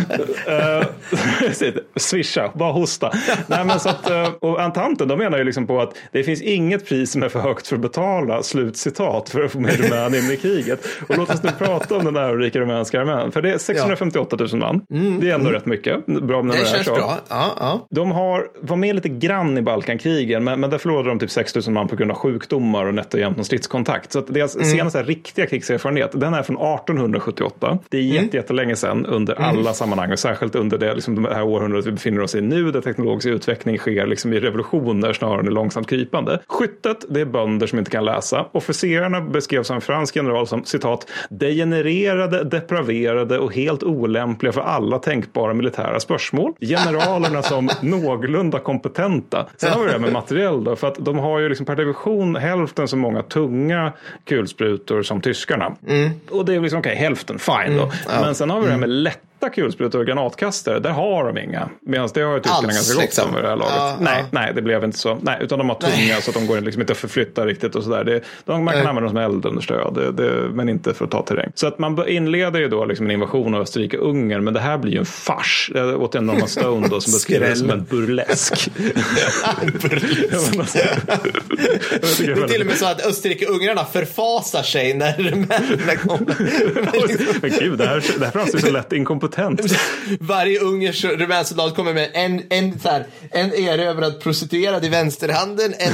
vi. 1.74 1.74
Swisha, 2.00 2.51
bara 2.56 2.72
hosta. 2.72 3.11
Nej, 3.48 3.66
men 3.66 3.80
så 3.80 3.90
att, 3.90 4.09
eh, 4.09 4.27
och 4.42 4.61
Antanten, 4.61 5.08
de 5.08 5.18
menar 5.19 5.38
ju 5.38 5.43
liksom 5.43 5.68
på 5.68 5.82
att 5.82 5.93
det 6.11 6.24
finns 6.24 6.42
inget 6.42 6.85
pris 6.88 7.11
som 7.11 7.24
är 7.24 7.30
för 7.30 7.40
högt 7.40 7.68
för 7.68 7.76
att 7.76 7.82
betala, 7.82 8.43
slutcitat, 8.43 9.30
för 9.30 9.43
att 9.43 9.51
få 9.51 9.59
med 9.59 9.80
Rumänien 9.80 10.32
i 10.32 10.38
kriget. 10.38 10.85
Och 11.09 11.18
låt 11.18 11.30
oss 11.30 11.43
nu 11.43 11.50
prata 11.58 11.98
om 11.98 12.06
den 12.06 12.14
där 12.14 12.38
rika 12.38 12.59
rumänska 12.59 13.01
armén. 13.01 13.32
För 13.32 13.42
det 13.42 13.51
är 13.53 13.58
658 13.58 14.38
000 14.40 14.50
man. 14.59 14.82
Det 15.19 15.30
är 15.30 15.35
ändå 15.35 15.50
rätt 15.50 15.66
mycket. 15.66 16.06
Bra 16.06 16.42
när 16.42 16.53
Det 16.53 16.61
är 16.61 16.66
känns 16.66 16.85
så. 16.85 16.93
bra. 16.93 17.18
Ja, 17.30 17.56
ja. 17.59 17.88
De 17.92 18.11
har, 18.11 18.48
var 18.61 18.77
med 18.77 18.95
lite 18.95 19.09
grann 19.09 19.58
i 19.58 19.61
Balkankrigen, 19.61 20.43
men, 20.43 20.59
men 20.59 20.69
där 20.69 20.77
förlorade 20.77 21.09
de 21.09 21.19
typ 21.19 21.32
6 21.32 21.56
000 21.56 21.64
man 21.69 21.88
på 21.88 21.95
grund 21.95 22.11
av 22.11 22.18
sjukdomar 22.18 22.85
och 22.85 22.93
nätt 22.93 23.14
och 23.14 23.19
jämnt 23.19 23.38
någon 23.38 23.45
stridskontakt. 23.45 24.11
Så 24.11 24.19
att 24.19 24.34
deras 24.34 24.51
senaste 24.72 25.00
här 25.00 25.06
riktiga 25.06 25.45
krigserfarenhet, 25.45 26.11
den 26.14 26.34
är 26.34 26.43
från 26.43 26.56
1878. 26.56 27.77
Det 27.90 27.98
är 27.98 28.01
jätte, 28.01 28.38
jättelänge 28.38 28.76
sedan 28.80 29.06
under 29.06 29.41
alla 29.41 29.74
sammanhang 29.74 30.11
och 30.11 30.19
särskilt 30.19 30.56
under 30.56 30.77
det, 30.77 30.93
liksom, 30.93 31.24
det 31.24 31.33
här 31.33 31.43
århundradet 31.43 31.85
vi 31.85 31.91
befinner 31.91 32.22
oss 32.22 32.35
i 32.35 32.41
nu, 32.41 32.72
där 32.72 32.82
teknologisk 32.82 33.27
utveckling 33.27 33.77
sker 33.77 34.08
liksom, 34.08 34.33
i 34.33 34.40
revolutioner 34.40 35.14
snarare 35.14 35.40
än 35.40 35.48
i 35.48 35.51
långsamt 35.51 35.90
krypande. 35.90 36.40
Skyttet, 36.48 37.06
det 37.09 37.22
är 37.22 37.25
bönder 37.25 37.67
som 37.67 37.80
inte 37.80 37.91
kan 37.91 38.06
läsa. 38.06 38.45
Officerarna 38.51 39.22
beskrevs 39.22 39.69
av 39.72 39.75
en 39.75 39.82
fransk 39.82 40.16
general 40.16 40.48
som 40.48 40.66
citat 40.66 41.08
degenererade, 41.30 42.43
depraverade 42.43 43.40
och 43.40 43.53
helt 43.53 43.83
olämpliga 43.83 44.51
för 44.53 44.61
alla 44.61 44.99
tänkbara 44.99 45.53
militära 45.53 45.99
spörsmål. 45.99 46.53
Generalerna 46.59 47.41
som 47.41 47.69
någorlunda 47.82 48.59
kompetenta. 48.59 49.48
Sen 49.58 49.72
har 49.72 49.80
vi 49.80 49.85
det 49.85 49.91
här 49.91 49.99
med 49.99 50.14
materiell 50.14 50.64
då, 50.64 50.75
för 50.75 50.88
att 50.88 50.95
de 50.99 51.19
har 51.19 51.40
ju 51.40 51.49
liksom 51.49 51.66
per 51.66 51.75
division 51.75 52.35
hälften 52.35 52.88
så 52.88 52.98
många 52.98 53.24
tunga 53.24 53.93
kulsprutor 54.25 55.01
som 55.03 55.22
tyskarna. 55.22 55.75
Och 56.30 56.45
det 56.45 56.56
är 56.56 56.59
liksom 56.59 56.80
okej, 56.80 56.95
hälften, 56.95 57.40
fine 57.40 57.77
då. 57.77 57.91
Men 58.22 58.35
sen 58.35 58.49
har 58.49 58.61
vi 58.61 58.68
här 58.72 58.77
med 58.77 58.89
lätta 59.42 59.53
kulsprutor 59.56 60.00
och 60.00 60.06
granatkastare, 60.06 60.80
där 60.80 60.90
har 60.90 61.26
de 61.34 61.38
inga. 61.38 61.69
Medan 61.82 62.09
det 62.14 62.22
har 62.22 62.34
ju 62.34 62.40
tyskarna 62.40 62.68
ganska 62.68 62.93
gott 62.93 63.03
liksom. 63.03 63.30
om 63.30 63.35
vid 63.35 63.43
det 63.43 63.50
här 63.50 63.56
laget. 63.56 63.74
Ja, 63.77 63.98
nej, 64.00 64.18
ja. 64.19 64.26
nej, 64.32 64.51
det 64.56 64.61
blev 64.61 64.84
inte 64.84 64.98
så. 64.98 65.18
Nej, 65.22 65.38
utan 65.42 65.59
de 65.59 65.69
har 65.69 65.76
tunga 65.76 66.22
så 66.22 66.32
att 66.32 66.35
de 66.35 66.48
går 66.48 66.61
liksom 66.61 66.82
inte 66.82 66.93
att 66.93 66.98
förflytta 67.00 67.45
riktigt 67.45 67.76
och 67.76 67.84
sådär. 67.84 68.22
De- 68.45 68.64
Man 68.64 68.74
kan 68.74 68.88
använda 68.88 69.01
dem 69.01 69.09
som 69.09 69.18
eldunderstöd, 69.18 69.93
det, 69.93 70.11
det, 70.11 70.50
men 70.53 70.69
inte 70.69 70.93
för 70.93 71.06
att 71.06 71.11
ta 71.11 71.22
terräng. 71.22 71.51
Så 71.56 71.68
att 71.68 71.80
man 71.80 72.08
inleder 72.08 72.59
ju 72.59 72.68
då 72.68 72.85
liksom 72.85 73.06
en 73.06 73.11
invasion 73.11 73.56
av 73.56 73.61
Österrike-Ungern, 73.61 74.42
men 74.43 74.53
det 74.53 74.59
här 74.59 74.77
blir 74.77 74.92
ju 74.93 75.00
en 75.00 75.06
fars. 75.06 75.69
Det 75.74 75.80
är 75.80 75.95
Återigen 75.95 76.26
Norman 76.26 76.48
Stone 76.48 76.88
då, 76.88 77.01
som 77.01 77.11
beskriver 77.14 77.50
det 77.50 77.56
som 77.56 77.69
en 77.69 77.84
burlesk. 77.90 78.53
Tycker 82.18 82.35
Det 82.35 82.42
är 82.43 82.48
till 82.48 82.61
och 82.61 82.68
med 82.68 82.77
så 82.77 82.85
att 82.85 83.06
Österrike-ungrarna 83.06 83.85
förfasar 83.85 84.64
sig 84.64 84.93
när 84.93 85.14
rumänerna 85.18 85.95
kommer. 85.95 86.35
Men 87.42 87.51
gud, 87.59 87.77
det 87.77 87.85
här, 87.88 88.03
det 88.19 88.26
här 88.26 88.32
framstår 88.32 88.59
så 88.59 88.72
lätt 88.72 88.93
inkompetent. 88.93 89.28
Varje 90.19 90.59
ungersk 90.59 91.06
rumänsk 91.06 91.49
soldat 91.49 91.75
kommer 91.75 91.93
med 91.93 92.09
en, 92.14 92.43
en, 92.49 92.80
så 92.80 92.90
här, 92.90 93.06
en 93.32 93.53
erövrad 93.53 94.19
prostituerad 94.19 94.85
i 94.85 94.90
vänsterhanden, 94.90 95.74
en 95.80 95.93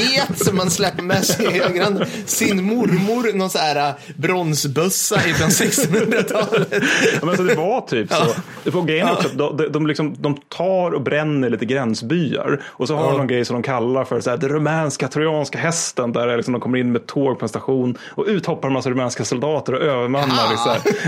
get 0.00 0.46
som 0.46 0.56
man 0.56 0.70
släpper 0.70 1.02
med 1.02 1.24
sig 1.24 1.46
i 1.46 1.60
högerhanden, 1.60 2.06
sin 2.26 2.64
mormor, 2.64 3.32
någon 3.36 3.50
så 3.50 3.58
här 3.58 3.88
äh, 3.88 3.94
bronsbössa 4.16 5.18
från 5.18 5.48
1600-talet. 5.48 6.68
Ja, 7.20 7.26
men 7.26 7.36
så 7.36 7.42
det 7.42 7.54
var 7.54 7.80
typ 7.80 8.12
så. 8.12 8.34
Det 8.64 8.70
var 8.70 8.82
grejen 8.82 9.08
är 9.08 9.12
också 9.12 9.28
de, 9.28 9.72
de, 9.72 9.86
liksom, 9.86 10.16
de 10.18 10.36
tar 10.48 10.90
och 10.90 11.02
bränner 11.02 11.50
lite 11.50 11.64
gränsbyar. 11.64 12.62
Och 12.66 12.88
så 12.88 12.96
har 12.96 13.10
de 13.10 13.16
någon 13.16 13.26
grej 13.26 13.44
som 13.44 13.54
de 13.54 13.62
kallar 13.62 14.04
för 14.04 14.20
så 14.20 14.30
här, 14.30 14.36
den 14.36 14.48
rumänska 14.48 15.08
trojanska 15.08 15.58
hästen. 15.58 16.12
Där 16.12 16.36
liksom 16.36 16.52
de 16.52 16.60
kommer 16.60 16.78
in 16.78 16.92
med 16.92 17.06
tåg 17.06 17.38
på 17.38 17.44
en 17.44 17.48
station 17.48 17.98
och 18.10 18.24
ut 18.26 18.46
hoppar 18.46 18.68
en 18.68 18.74
massa 18.74 18.90
rumänska 18.90 19.24
soldater 19.24 19.74
och 19.74 19.80
övermannar. 19.80 20.50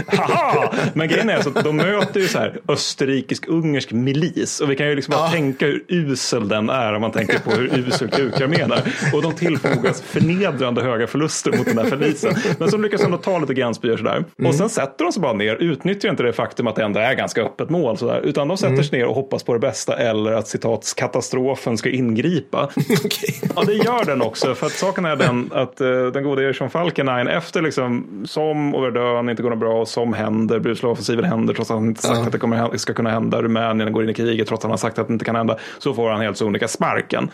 Här, 0.06 0.16
Haha! 0.16 0.72
Men 0.94 1.08
grejen 1.08 1.30
är 1.30 1.41
så 1.42 1.48
att 1.48 1.64
de 1.64 1.76
möter 1.76 2.20
ju 2.20 2.28
så 2.28 2.38
här 2.38 2.60
österrikisk-ungersk 2.68 3.92
milis. 3.92 4.60
Och 4.60 4.70
vi 4.70 4.76
kan 4.76 4.88
ju 4.88 4.94
liksom 4.94 5.12
bara 5.12 5.30
tänka 5.30 5.66
hur 5.66 5.84
usel 5.88 6.48
den 6.48 6.70
är 6.70 6.92
om 6.92 7.00
man 7.00 7.12
tänker 7.12 7.38
på 7.38 7.50
hur 7.50 7.78
usel 7.78 8.08
kukarmén 8.08 8.72
är. 8.72 8.82
Och 9.14 9.22
de 9.22 9.32
tillfogas 9.34 10.02
förnedrande 10.02 10.82
höga 10.82 11.06
förluster 11.06 11.52
mot 11.58 11.66
den 11.66 11.76
där 11.76 11.84
förlisen. 11.84 12.34
Men 12.58 12.70
så 12.70 12.76
lyckas 12.76 13.00
de 13.00 13.04
ändå 13.04 13.18
ta 13.18 13.38
lite 13.38 13.54
gränsbyar 13.54 13.96
sådär. 13.96 14.24
Och 14.44 14.54
sen 14.54 14.68
sätter 14.68 15.04
de 15.04 15.12
sig 15.12 15.22
bara 15.22 15.32
ner, 15.32 15.56
utnyttjar 15.56 16.10
inte 16.10 16.22
det 16.22 16.32
faktum 16.32 16.66
att 16.66 16.76
det 16.76 16.84
ändå 16.84 17.00
är 17.00 17.14
ganska 17.14 17.42
öppet 17.42 17.70
mål 17.70 17.98
sådär, 17.98 18.20
utan 18.20 18.48
de 18.48 18.56
sätter 18.56 18.82
sig 18.82 18.98
ner 18.98 19.06
och 19.06 19.14
hoppas 19.14 19.42
på 19.42 19.52
det 19.52 19.58
bästa 19.58 19.96
eller 19.96 20.32
att 20.32 20.48
citat 20.48 20.94
katastrofen 20.96 21.78
ska 21.78 21.90
ingripa. 21.90 22.64
Okej. 23.04 23.40
Ja, 23.56 23.62
det 23.66 23.74
gör 23.74 24.04
den 24.04 24.22
också. 24.22 24.54
För 24.54 24.66
att 24.66 24.72
saken 24.72 25.04
är 25.04 25.16
den 25.16 25.50
att 25.52 25.80
uh, 25.80 26.06
den 26.06 26.24
gode 26.24 26.44
Erich 26.44 26.60
von 26.60 26.70
Falkenhayn 26.70 27.28
efter 27.28 27.62
liksom 27.62 28.22
som 28.24 28.74
Overdön 28.74 29.28
inte 29.28 29.42
går 29.42 29.50
något 29.50 29.58
bra 29.58 29.80
och 29.80 29.88
som 29.88 30.12
händer, 30.12 30.58
Brucelow-offensiven 30.58 31.24
händer 31.32 31.54
trots 31.54 31.70
att 31.70 31.76
han 31.76 31.86
inte 31.86 32.02
sagt 32.02 32.18
Ja. 32.18 32.26
att 32.26 32.32
det 32.32 32.38
kommer, 32.38 32.76
ska 32.76 32.94
kunna 32.94 33.10
hända, 33.10 33.42
Rumänien 33.42 33.92
går 33.92 34.02
in 34.04 34.10
i 34.10 34.14
kriget 34.14 34.48
trots 34.48 34.60
att 34.60 34.62
han 34.62 34.70
har 34.70 34.76
sagt 34.78 34.98
att 34.98 35.06
det 35.08 35.12
inte 35.12 35.24
kan 35.24 35.36
hända, 35.36 35.58
så 35.78 35.94
får 35.94 36.10
han 36.10 36.20
helt 36.20 36.36
sonika 36.36 36.68
sparken. 36.68 37.30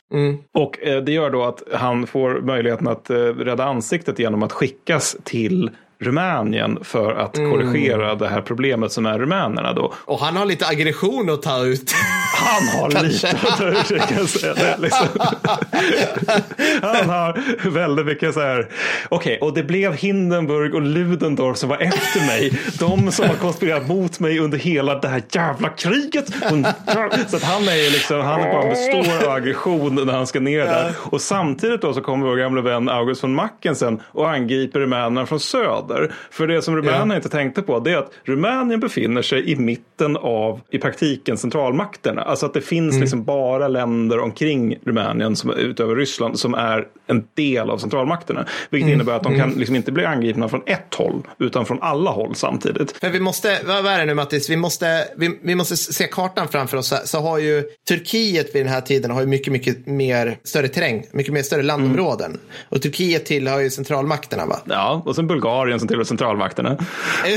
Och 0.54 0.78
eh, 0.82 1.02
det 1.02 1.12
gör 1.12 1.30
då 1.30 1.44
att 1.44 1.62
han 1.74 2.06
får 2.06 2.40
möjligheten 2.40 2.88
att 2.88 3.10
eh, 3.10 3.16
rädda 3.16 3.64
ansiktet 3.64 4.18
genom 4.18 4.42
att 4.42 4.52
skickas 4.52 5.16
till 5.24 5.70
Rumänien 6.00 6.78
för 6.82 7.12
att 7.12 7.34
korrigera 7.34 8.14
det 8.14 8.28
här 8.28 8.40
problemet 8.40 8.92
som 8.92 9.06
är 9.06 9.18
rumänerna 9.18 9.72
då. 9.72 9.94
Och 10.04 10.18
han 10.20 10.36
har 10.36 10.46
lite 10.46 10.66
aggression 10.66 11.30
att 11.30 11.42
ta 11.42 11.64
ut. 11.64 11.94
Han 12.36 12.80
har 12.80 13.02
lite 13.02 13.28
att 13.30 13.58
ta 13.58 13.84
sig 13.84 13.98
kan 13.98 14.18
jag 14.18 14.28
säga. 14.28 14.54
Det, 14.54 14.76
liksom. 14.78 15.06
Han 16.82 17.08
har 17.08 17.70
väldigt 17.70 18.06
mycket 18.06 18.34
så 18.34 18.40
här. 18.40 18.68
Okej, 19.08 19.38
och 19.40 19.54
det 19.54 19.62
blev 19.62 19.94
Hindenburg 19.94 20.74
och 20.74 20.82
Ludendorff 20.82 21.56
som 21.58 21.68
var 21.68 21.76
efter 21.76 22.26
mig. 22.26 22.60
De 22.78 23.12
som 23.12 23.28
har 23.28 23.34
konspirerat 23.36 23.88
mot 23.88 24.20
mig 24.20 24.38
under 24.38 24.58
hela 24.58 24.98
det 24.98 25.08
här 25.08 25.22
jävla 25.30 25.68
kriget. 25.68 26.26
Så 27.28 27.36
att 27.36 27.42
han 27.42 27.68
är 27.68 27.84
ju 27.84 27.90
liksom, 27.90 28.20
han 28.20 28.40
bara 28.40 28.68
består 28.68 29.26
av 29.26 29.32
aggression 29.34 29.94
när 29.94 30.12
han 30.12 30.26
ska 30.26 30.40
ner 30.40 30.64
där. 30.64 30.94
Och 30.98 31.20
samtidigt 31.20 31.82
då 31.82 31.94
så 31.94 32.00
kommer 32.00 32.26
vår 32.26 32.36
gamla 32.36 32.60
vän 32.60 32.88
August 32.88 33.24
von 33.24 33.34
Mackensen 33.34 34.00
och 34.06 34.30
angriper 34.30 34.80
rumänerna 34.80 35.26
från 35.26 35.40
söder. 35.40 35.87
För 36.30 36.46
det 36.46 36.62
som 36.62 36.76
rumänerna 36.76 37.16
inte 37.16 37.28
tänkte 37.28 37.62
på 37.62 37.78
det 37.78 37.92
är 37.92 37.96
att 37.96 38.12
Rumänien 38.24 38.80
befinner 38.80 39.22
sig 39.22 39.50
i 39.50 39.56
mitten 39.56 40.16
av, 40.16 40.60
i 40.70 40.78
praktiken, 40.78 41.36
centralmakterna. 41.36 42.22
Alltså 42.22 42.46
att 42.46 42.54
det 42.54 42.60
finns 42.60 43.00
liksom 43.00 43.24
bara 43.24 43.68
länder 43.68 44.18
omkring 44.18 44.76
Rumänien 44.84 45.36
som, 45.36 45.50
utöver 45.50 45.96
Ryssland 45.96 46.38
som 46.38 46.54
är 46.54 46.86
en 47.06 47.24
del 47.34 47.70
av 47.70 47.78
centralmakterna. 47.78 48.46
Vilket 48.70 48.90
innebär 48.90 49.12
att 49.12 49.22
de 49.22 49.38
kan 49.38 49.50
liksom 49.50 49.76
inte 49.76 49.92
bli 49.92 50.04
angripna 50.04 50.48
från 50.48 50.62
ett 50.66 50.94
håll 50.94 51.22
utan 51.38 51.66
från 51.66 51.82
alla 51.82 52.10
håll 52.10 52.34
samtidigt. 52.34 52.98
Men 53.02 53.12
vi 53.12 53.20
måste, 53.20 53.58
vad 53.66 53.86
är 53.86 53.98
det 53.98 54.04
nu 54.04 54.14
Mattis, 54.14 54.50
vi 54.50 54.56
måste, 54.56 55.04
vi, 55.16 55.38
vi 55.42 55.54
måste 55.54 55.76
se 55.76 56.04
kartan 56.04 56.48
framför 56.48 56.76
oss. 56.76 56.88
Så, 56.88 56.96
så 57.04 57.18
har 57.18 57.38
ju 57.38 57.64
Turkiet 57.88 58.54
vid 58.54 58.64
den 58.64 58.72
här 58.72 58.80
tiden 58.80 59.10
har 59.10 59.20
ju 59.20 59.26
mycket, 59.26 59.52
mycket 59.52 59.86
mer 59.86 60.38
större 60.44 60.68
terräng, 60.68 61.06
mycket 61.12 61.32
mer 61.32 61.42
större 61.42 61.62
landområden. 61.62 62.38
Och 62.68 62.82
Turkiet 62.82 63.26
tillhör 63.26 63.60
ju 63.60 63.70
centralmakterna 63.70 64.46
va? 64.46 64.60
Ja, 64.64 65.02
och 65.06 65.14
sen 65.14 65.26
Bulgarien 65.26 65.77
som 65.78 65.88
tillhör 65.88 66.04
centralmakterna. 66.04 66.76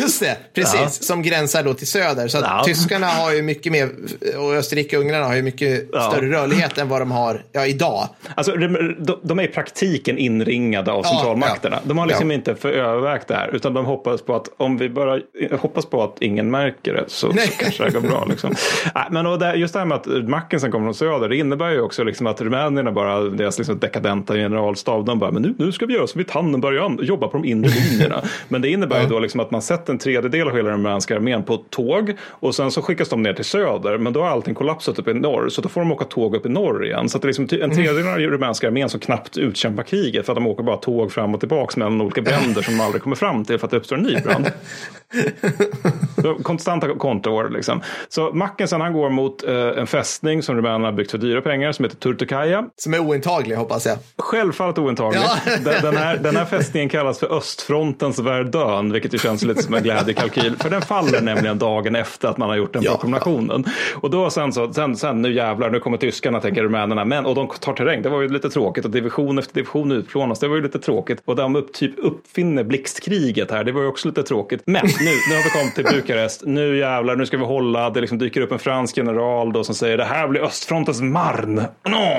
Just 0.02 0.20
det, 0.20 0.38
precis. 0.54 0.80
Ja. 0.82 0.88
Som 0.90 1.22
gränsar 1.22 1.64
då 1.64 1.74
till 1.74 1.88
söder. 1.88 2.28
Så 2.28 2.38
Ja. 2.42 2.64
tyskarna 2.66 3.08
har 3.08 3.34
ju 3.34 3.42
mycket 3.42 3.72
mer, 3.72 3.90
och 4.38 4.54
Österrike 4.54 4.98
och 4.98 5.04
Ungrarna 5.04 5.26
har 5.26 5.36
ju 5.36 5.42
mycket 5.42 5.90
Ja. 5.94 6.12
större 6.12 6.32
rörlighet 6.32 6.78
än 6.78 6.90
vad 6.90 7.02
de 7.02 7.12
har 7.12 7.44
ja, 7.52 7.66
idag. 7.66 8.08
Alltså, 8.36 8.52
de, 8.56 8.96
de 9.24 9.40
är 9.40 9.44
i 9.44 9.48
praktiken 9.48 10.18
inringade 10.18 10.92
av 10.92 11.04
centralmakterna. 11.04 11.80
De 11.84 11.98
har 11.98 12.06
liksom 12.06 12.32
inte 12.32 12.56
för 12.56 12.70
övervägt 12.72 13.28
det 13.28 13.36
här, 13.36 13.56
utan 13.56 13.74
de 13.74 13.86
hoppas 13.86 14.22
på 14.22 14.36
att 14.36 14.48
om 14.58 14.78
vi 14.78 14.90
bara 14.90 15.20
hoppas 15.60 15.86
på 15.86 16.04
att 16.04 16.18
ingen 16.22 16.52
märker 16.52 16.94
det 16.94 17.04
så, 17.08 17.32
så 17.32 17.38
kanske 17.58 17.84
det 17.84 17.92
går 17.92 18.02
bra. 18.02 18.26
Liksom. 18.30 18.56
Nej, 18.96 19.06
men 19.12 19.26
och 19.28 19.40
det, 19.40 19.56
just 19.56 19.74
det 19.74 19.80
här 19.80 19.86
med 19.86 19.96
att 19.98 20.30
Mackensen 20.30 20.72
kommer 20.72 20.86
från 20.86 20.94
söder, 20.96 21.30
det 21.30 21.38
innebär 21.38 21.70
ju 21.70 21.82
också 21.82 22.04
liksom 22.04 22.28
att 22.28 22.42
rumänierna 22.42 22.92
bara, 22.92 23.20
deras 23.22 23.58
liksom 23.58 23.80
dekadenta 23.80 24.34
generalstab, 24.34 25.06
de 25.06 25.20
bara, 25.20 25.32
men 25.32 25.42
nu, 25.42 25.56
nu 25.58 25.72
ska 25.72 25.86
vi 25.86 25.94
göra 25.94 26.08
som 26.08 26.24
Tannenberg 26.24 26.80
och 26.80 26.86
and- 26.86 27.04
jobba 27.04 27.28
på 27.28 27.38
de 27.38 27.46
inre 27.46 27.70
linjerna. 27.70 28.22
Men 28.48 28.62
det 28.62 28.70
innebär 28.70 29.02
ju 29.02 29.08
då 29.08 29.20
liksom 29.20 29.40
att 29.40 29.52
man 29.52 29.62
sätter 29.62 29.94
en 29.94 30.00
tredjedel 30.00 30.48
av 30.48 30.56
hela 30.56 30.70
den 30.70 30.78
rumänska 30.78 31.16
armén 31.16 31.44
på 31.44 31.58
tåg 31.58 32.14
och 32.22 32.56
sen 32.56 32.72
så 32.72 32.82
skickas 32.82 33.10
de 33.10 33.24
ner 33.24 33.34
till 33.34 33.46
söder, 33.46 33.98
men 33.98 34.14
då 34.14 34.22
har 34.22 34.30
allting 34.30 34.56
kollapsat 34.56 35.00
uppe 35.00 35.12
i 35.12 35.14
norr, 35.14 35.50
så 35.50 35.62
då 35.62 35.70
får 35.70 35.82
de 35.82 35.92
åka 35.92 36.06
tåg 36.06 36.36
upp 36.36 36.46
i 36.46 36.50
norr 36.50 36.86
igen. 36.86 37.10
Så 37.10 37.18
det 37.18 37.26
är 37.26 37.28
liksom 37.28 37.44
en 37.44 37.76
tredjedel 37.76 38.08
av 38.08 38.20
den 38.20 38.30
rumänska 38.30 38.68
armén 38.68 38.90
som 38.90 39.00
knappt 39.00 39.38
utkämpar 39.38 39.84
kriget 39.84 40.26
för 40.26 40.34
att 40.34 40.38
de 40.38 40.48
åker 40.48 40.64
bara 40.64 40.78
tåg 40.78 41.12
fram 41.12 41.34
och 41.34 41.40
tillbaka 41.40 41.80
mellan 41.80 42.02
olika 42.02 42.22
bränder 42.22 42.62
som 42.62 42.78
de 42.78 42.84
aldrig 42.84 43.04
kommer 43.04 43.16
fram 43.16 43.46
till 43.46 43.58
för 43.58 43.68
att 43.68 43.72
det 43.72 43.78
uppstår 43.78 43.96
en 43.96 44.04
ny 44.04 44.16
brand. 44.20 44.52
Konstanta 46.44 46.88
kontor 46.98 47.50
liksom. 47.50 47.82
Så 48.10 48.32
Mackensen 48.34 48.82
han 48.82 48.94
går 48.94 49.10
mot 49.10 49.44
eh, 49.48 49.54
en 49.56 49.88
fästning 49.88 50.44
som 50.44 50.56
rumänerna 50.56 50.86
har 50.88 50.92
byggt 50.92 51.12
för 51.12 51.18
dyra 51.18 51.42
pengar 51.42 51.72
som 51.72 51.86
heter 51.86 51.98
Turtukaja. 51.98 52.66
Som 52.78 52.94
är 52.94 53.00
ointaglig 53.00 53.56
hoppas 53.56 53.86
jag. 53.86 53.98
Självfallet 54.18 54.78
ointaglig. 54.78 55.22
Ja. 55.22 55.38
Den, 55.64 55.82
den, 55.82 55.98
här, 55.98 56.18
den 56.18 56.36
här 56.36 56.46
fästningen 56.46 56.90
kallas 56.90 57.20
för 57.20 57.38
östfrontens 57.38 58.20
Verdun, 58.20 58.92
vilket 58.92 59.14
ju 59.14 59.18
känns 59.18 59.44
lite 59.44 59.64
som 59.64 59.74
en 59.74 59.84
glädjekalkyl. 59.84 60.56
För 60.60 60.70
den 60.70 60.82
faller 60.82 61.22
nämligen 61.22 61.60
dagen 61.60 61.96
efter 61.96 62.28
att 62.28 62.38
man 62.38 62.50
har 62.50 62.56
gjort 62.56 62.74
den 62.74 62.84
Ja. 62.84 62.92
proklamationen. 62.92 63.66
Och 63.96 64.10
då 64.10 64.30
sen 64.30 64.54
så, 64.54 64.74
sen, 64.74 64.98
sen 64.98 65.22
nu 65.22 65.34
jävlar, 65.34 65.70
nu 65.70 65.80
kommer 65.80 65.98
tyskarna, 65.98 66.40
tänker 66.40 66.64
rumänerna. 66.64 67.06
Men, 67.06 67.26
och 67.26 67.36
de 67.36 67.48
tar 67.48 67.74
terräng, 67.74 68.02
det 68.02 68.10
var 68.10 68.22
ju 68.22 68.30
lite 68.30 68.50
tråkigt. 68.50 68.86
Och 68.86 68.92
division 68.92 69.40
efter 69.40 69.54
division 69.56 69.92
utplånas, 69.92 70.40
det 70.40 70.48
var 70.48 70.56
ju 70.56 70.62
lite 70.62 70.80
tråkigt. 70.80 71.22
Och 71.26 71.36
de 71.36 71.56
upp, 71.56 71.74
typ 71.74 71.94
uppfinner 71.98 72.64
blixtkriget 72.64 73.52
här, 73.52 73.64
det 73.64 73.72
var 73.72 73.82
ju 73.82 73.88
också 73.88 74.08
lite 74.08 74.24
tråkigt. 74.24 74.62
Men 74.66 74.82
nu, 75.06 75.12
nu 75.30 75.36
har 75.36 75.44
vi 75.44 75.50
kommit 75.50 75.76
till 75.76 75.84
Bukarest, 75.84 76.42
nu 76.46 76.78
jävlar, 76.78 77.16
nu 77.16 77.26
ska 77.26 77.38
vi 77.38 77.44
hålla. 77.44 77.90
Det 77.90 78.02
liksom 78.02 78.18
dyker 78.18 78.42
upp 78.42 78.52
en 78.52 78.60
fransk 78.60 78.98
general 78.98 79.54
då 79.54 79.64
som 79.64 79.76
säger 79.76 79.98
det 79.98 80.04
här 80.06 80.28
blir 80.28 80.42
östfrontens 80.42 81.02
Marne. 81.02 81.66
Nå! 81.90 82.18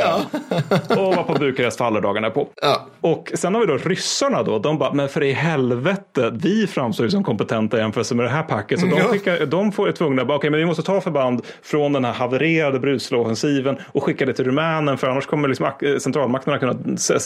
Och 0.89 1.15
var 1.17 1.23
på 1.23 1.35
Bukarest 1.35 1.79
faller 1.79 2.01
dagarna 2.01 2.31
på. 2.31 2.49
Ja. 2.63 2.87
Och 3.01 3.31
sen 3.35 3.55
har 3.55 3.61
vi 3.61 3.67
då 3.67 3.77
ryssarna 3.77 4.43
då, 4.43 4.59
de 4.59 4.79
bara, 4.79 4.93
men 4.93 5.09
för 5.09 5.23
i 5.23 5.33
helvete, 5.33 6.31
vi 6.43 6.67
framstår 6.67 7.07
ju 7.07 7.11
som 7.11 7.25
kompetenta 7.25 7.77
i 7.77 7.81
jämförelse 7.81 8.15
med 8.15 8.27
det 8.27 8.31
här 8.31 8.43
packet. 8.43 8.81
Så 8.81 8.87
de, 8.87 8.97
Ja. 8.97 9.05
skickar, 9.05 9.47
de 9.47 9.73
får 9.73 9.89
är 9.89 9.93
tvungna, 9.93 10.23
okej 10.23 10.51
men 10.51 10.61
vi 10.61 10.67
måste 10.67 10.83
ta 10.83 11.01
förband 11.01 11.41
från 11.63 11.93
den 11.93 12.05
här 12.05 12.13
havererade 12.13 12.79
Brucelow-offensiven 12.79 13.77
och 13.93 14.03
skicka 14.03 14.27
det 14.27 14.33
till 14.33 14.45
Rumänen 14.45 14.99
för 14.99 15.07
annars 15.09 15.27
kommer 15.27 15.49
liksom, 15.49 15.67
ak- 15.67 15.99
centralmakterna 15.99 16.59
kunna 16.59 16.75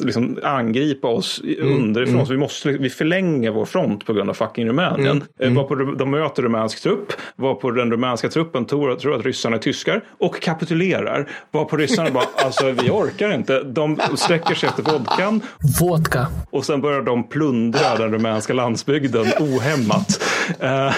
liksom, 0.04 0.38
angripa 0.42 1.08
oss 1.08 1.40
i- 1.44 1.60
underifrån. 1.60 2.26
Så 2.26 2.32
vi 2.32 2.38
måste, 2.38 2.68
vi 2.72 2.90
förlänger 2.90 3.50
vår 3.50 3.64
front 3.64 4.06
på 4.06 4.12
grund 4.12 4.30
av 4.30 4.34
fucking 4.34 4.68
Rumänien. 4.68 5.06
Mm. 5.40 5.45
Varpå 5.54 5.74
de 5.74 6.10
möter 6.10 6.42
rumänsk 6.42 6.82
trupp, 6.82 7.12
varpå 7.36 7.70
den 7.70 7.90
rumänska 7.90 8.28
truppen 8.28 8.64
tror, 8.64 8.94
tror 8.94 9.14
att 9.14 9.24
ryssarna 9.26 9.56
är 9.56 9.60
tyskar 9.60 10.04
och 10.20 10.40
kapitulerar. 10.40 11.28
Varpå 11.50 11.76
ryssarna 11.76 12.10
bara, 12.10 12.24
alltså 12.44 12.70
vi 12.70 12.90
orkar 12.90 13.34
inte. 13.34 13.62
De 13.62 13.98
sträcker 14.16 14.54
sig 14.54 14.68
efter 14.68 14.82
vodkan 14.82 15.40
Vodka. 15.80 16.26
och 16.50 16.64
sen 16.64 16.80
börjar 16.80 17.02
de 17.02 17.28
plundra 17.28 17.96
den 17.98 18.12
rumänska 18.12 18.52
landsbygden 18.52 19.26
ohämmat. 19.40 20.22
Eh, 20.60 20.92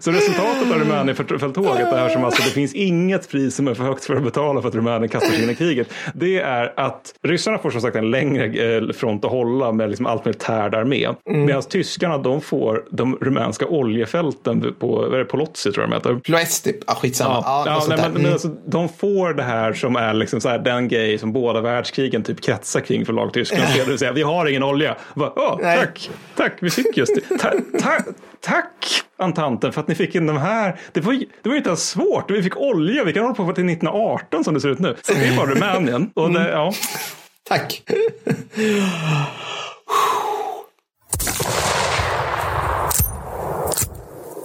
Så 0.00 0.10
resultatet 0.10 0.72
av 0.72 0.78
Rumänienfälttåget 0.78 1.92
är 1.92 2.08
som 2.08 2.24
alltså 2.24 2.42
det 2.42 2.50
finns 2.50 2.74
inget 2.74 3.30
pris 3.30 3.54
som 3.56 3.68
är 3.68 3.74
för 3.74 3.84
högt 3.84 4.04
för 4.04 4.16
att 4.16 4.22
betala 4.24 4.60
för 4.62 4.68
att 4.68 4.74
Rumänien 4.74 5.08
kastar 5.08 5.30
sig 5.30 5.42
in 5.44 5.50
i 5.50 5.54
kriget. 5.54 5.88
Det 6.14 6.40
är 6.40 6.72
att 6.80 7.14
ryssarna 7.22 7.58
får 7.58 7.70
som 7.70 7.80
sagt 7.80 7.96
en 7.96 8.10
längre 8.10 8.76
eh, 8.76 8.88
front 8.92 9.24
att 9.24 9.30
hålla 9.30 9.72
med 9.72 9.88
liksom 9.88 10.06
allt 10.06 10.24
militärd 10.24 10.74
armé. 10.74 11.08
Medan 11.30 11.62
tyskarna 11.62 12.18
de 12.18 12.40
får 12.40 12.84
de 12.90 13.16
rumänska 13.20 13.66
oljefälten 13.88 14.74
på 14.78 14.86
vad 14.86 15.14
är 15.14 15.18
det, 15.18 15.24
Polotsi 15.24 15.72
tror 15.72 15.82
jag 15.82 15.90
de 15.90 15.96
heter. 15.96 16.20
Ploesti, 16.20 16.80
ah, 16.86 16.94
skitsamma. 16.94 17.42
Ja, 17.44 17.62
Ja, 17.66 17.84
ja, 17.88 17.96
nej, 17.96 18.10
men, 18.12 18.22
men 18.22 18.32
alltså, 18.32 18.48
de 18.66 18.88
får 18.88 19.34
det 19.34 19.42
här 19.42 19.72
som 19.72 19.96
är 19.96 20.14
liksom 20.14 20.40
så 20.40 20.48
här, 20.48 20.58
den 20.58 20.88
grej 20.88 21.18
som 21.18 21.32
båda 21.32 21.60
världskrigen 21.60 22.22
typ 22.22 22.40
kretsar 22.40 22.80
kring 22.80 23.06
för 23.06 23.12
lag 23.12 23.32
Tyskland. 23.32 23.64
Det 23.76 23.84
vill 23.84 23.98
säga, 23.98 24.12
vi 24.12 24.22
har 24.22 24.46
ingen 24.46 24.62
olja. 24.62 24.96
Bara, 25.14 25.56
Nej. 25.56 25.78
tack, 25.78 26.10
tack, 26.36 26.52
vi 26.60 26.70
fick 26.70 26.96
just 26.96 27.14
det. 27.14 27.38
Ta, 27.38 27.50
ta, 27.80 27.98
tack, 28.40 29.02
Antanten, 29.18 29.72
för 29.72 29.80
att 29.80 29.88
ni 29.88 29.94
fick 29.94 30.14
in 30.14 30.26
de 30.26 30.36
här. 30.36 30.80
Det 30.92 31.00
var, 31.00 31.12
det 31.42 31.48
var 31.48 31.56
inte 31.56 31.68
ens 31.68 31.88
svårt. 31.88 32.30
Vi 32.30 32.42
fick 32.42 32.56
olja. 32.56 33.04
Vi 33.04 33.12
kan 33.12 33.22
hålla 33.22 33.34
på 33.34 33.42
till 33.42 33.68
1918 33.68 34.44
som 34.44 34.54
det 34.54 34.60
ser 34.60 34.68
ut 34.68 34.78
nu. 34.78 34.96
Så 35.02 35.12
det 35.12 35.28
är 35.28 35.36
bara 35.36 35.46
Rumänien. 35.46 36.10
Och 36.14 36.32
det, 36.32 36.50
ja. 36.50 36.72
Tack. 37.48 37.82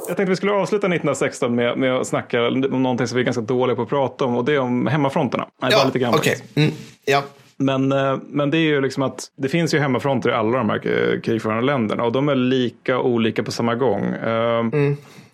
Jag 0.07 0.17
tänkte 0.17 0.30
vi 0.30 0.35
skulle 0.35 0.51
avsluta 0.51 0.88
1916 0.88 1.56
med, 1.56 1.77
med 1.77 1.95
att 1.95 2.07
snacka 2.07 2.48
om 2.48 2.83
någonting 2.83 3.07
som 3.07 3.15
vi 3.15 3.22
är 3.22 3.25
ganska 3.25 3.41
dåliga 3.41 3.75
på 3.75 3.82
att 3.82 3.90
prata 3.90 4.25
om. 4.25 4.35
Och 4.38 4.45
det 4.45 4.53
är 4.53 4.59
om 4.59 4.88
hemmafronterna. 4.88 5.48
Nej, 5.61 5.72
Ja, 5.73 5.83
lite 5.85 5.99
grann 5.99 6.14
faktiskt. 6.14 6.43
Mm, 6.56 6.72
ja. 7.06 7.23
Men, 7.57 7.91
eh, 7.91 8.17
men 8.27 8.51
det 8.51 8.57
är 8.57 8.61
ju 8.61 8.82
liksom 8.82 9.03
att 9.03 9.32
det 9.35 9.49
finns 9.49 9.73
ju 9.73 9.80
hemmafronter 9.80 10.30
i 10.30 10.33
alla 10.33 10.57
de 10.57 10.69
här 10.69 10.88
eh, 10.88 11.19
krigförande 11.19 11.64
länderna 11.64 12.03
och 12.03 12.11
de 12.11 12.30
är 12.30 12.35
lika 12.35 12.99
olika 12.99 13.43
på 13.43 13.51
samma 13.51 13.75
gång. 13.75 14.03
Eh, 14.06 14.64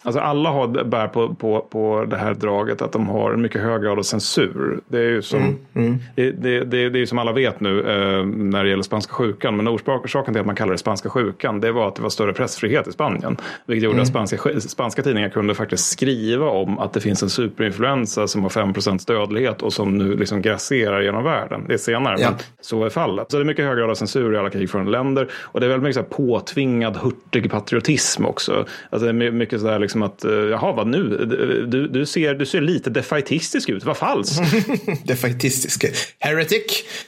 Alltså 0.03 0.19
alla 0.19 0.49
har, 0.49 0.83
bär 0.83 1.07
på, 1.07 1.35
på, 1.35 1.59
på 1.71 2.05
det 2.09 2.17
här 2.17 2.33
draget 2.33 2.81
att 2.81 2.91
de 2.91 3.07
har 3.09 3.31
en 3.31 3.41
mycket 3.41 3.61
hög 3.61 3.81
grad 3.81 3.97
av 3.99 4.03
censur. 4.03 4.79
Det 4.87 4.97
är 4.97 5.09
ju 5.09 5.21
som, 5.21 5.57
Det, 6.15 6.31
det, 6.31 6.59
det, 6.63 6.89
det 6.89 6.99
är 7.01 7.05
som 7.05 7.17
alla 7.17 7.31
vet 7.31 7.59
nu 7.59 7.79
eh, 7.79 8.25
när 8.25 8.63
det 8.63 8.69
gäller 8.69 8.83
spanska 8.83 9.13
sjukan. 9.13 9.57
Men 9.57 9.67
orsaken 9.67 10.33
till 10.33 10.39
att 10.39 10.45
man 10.45 10.55
kallar 10.55 10.71
det 10.71 10.77
spanska 10.77 11.09
sjukan 11.09 11.59
det 11.59 11.71
var 11.71 11.87
att 11.87 11.95
det 11.95 12.01
var 12.01 12.09
större 12.09 12.33
pressfrihet 12.33 12.87
i 12.87 12.91
Spanien. 12.91 13.37
Vilket 13.65 13.83
gjorde 13.83 14.01
att 14.01 14.07
spanska, 14.07 14.37
spanska 14.59 15.01
tidningar 15.01 15.29
kunde 15.29 15.55
faktiskt 15.55 15.91
skriva 15.91 16.45
om 16.49 16.79
att 16.79 16.93
det 16.93 17.01
finns 17.01 17.23
en 17.23 17.29
superinfluensa 17.29 18.27
som 18.27 18.43
har 18.43 18.49
5% 18.49 19.07
dödlighet 19.07 19.61
och 19.61 19.73
som 19.73 19.97
nu 19.97 20.15
liksom 20.17 20.41
grasserar 20.41 21.01
genom 21.01 21.23
världen. 21.23 21.63
Det 21.67 21.73
är 21.73 21.77
senare, 21.77 22.15
Ja. 22.19 22.29
men 22.29 22.39
så 22.61 22.85
är 22.85 22.89
fallet. 22.89 23.31
Så 23.31 23.37
det 23.37 23.43
är 23.43 23.45
mycket 23.45 23.65
hög 23.65 23.77
grad 23.77 23.89
av 23.89 23.95
censur 23.95 24.33
i 24.33 24.37
alla 24.37 24.49
krigförande 24.49 24.91
länder. 24.91 25.27
Och 25.41 25.59
det 25.59 25.65
är 25.65 25.69
väldigt 25.69 25.83
mycket 25.83 25.95
så 25.95 26.01
här 26.01 26.27
påtvingad 26.27 26.97
hurtig 26.97 27.51
patriotism 27.51 28.25
också. 28.25 28.65
Alltså 28.89 29.05
det 29.05 29.09
är 29.09 29.13
my- 29.13 29.31
mycket 29.31 29.61
så 29.61 29.67
här 29.67 29.79
liksom 29.89 30.03
att 30.03 30.23
eh, 30.23 30.31
jaha, 30.31 30.71
vad 30.71 30.87
nu? 30.87 31.25
Du, 31.67 31.87
du, 31.87 32.05
ser, 32.05 32.33
du 32.33 32.45
ser 32.45 32.61
lite 32.61 32.89
defaitistisk 32.89 33.69
ut, 33.69 33.85
vad 33.85 33.97
falskt. 33.97 34.41
defaitistisk. 35.03 35.85
Heretic. 36.19 36.85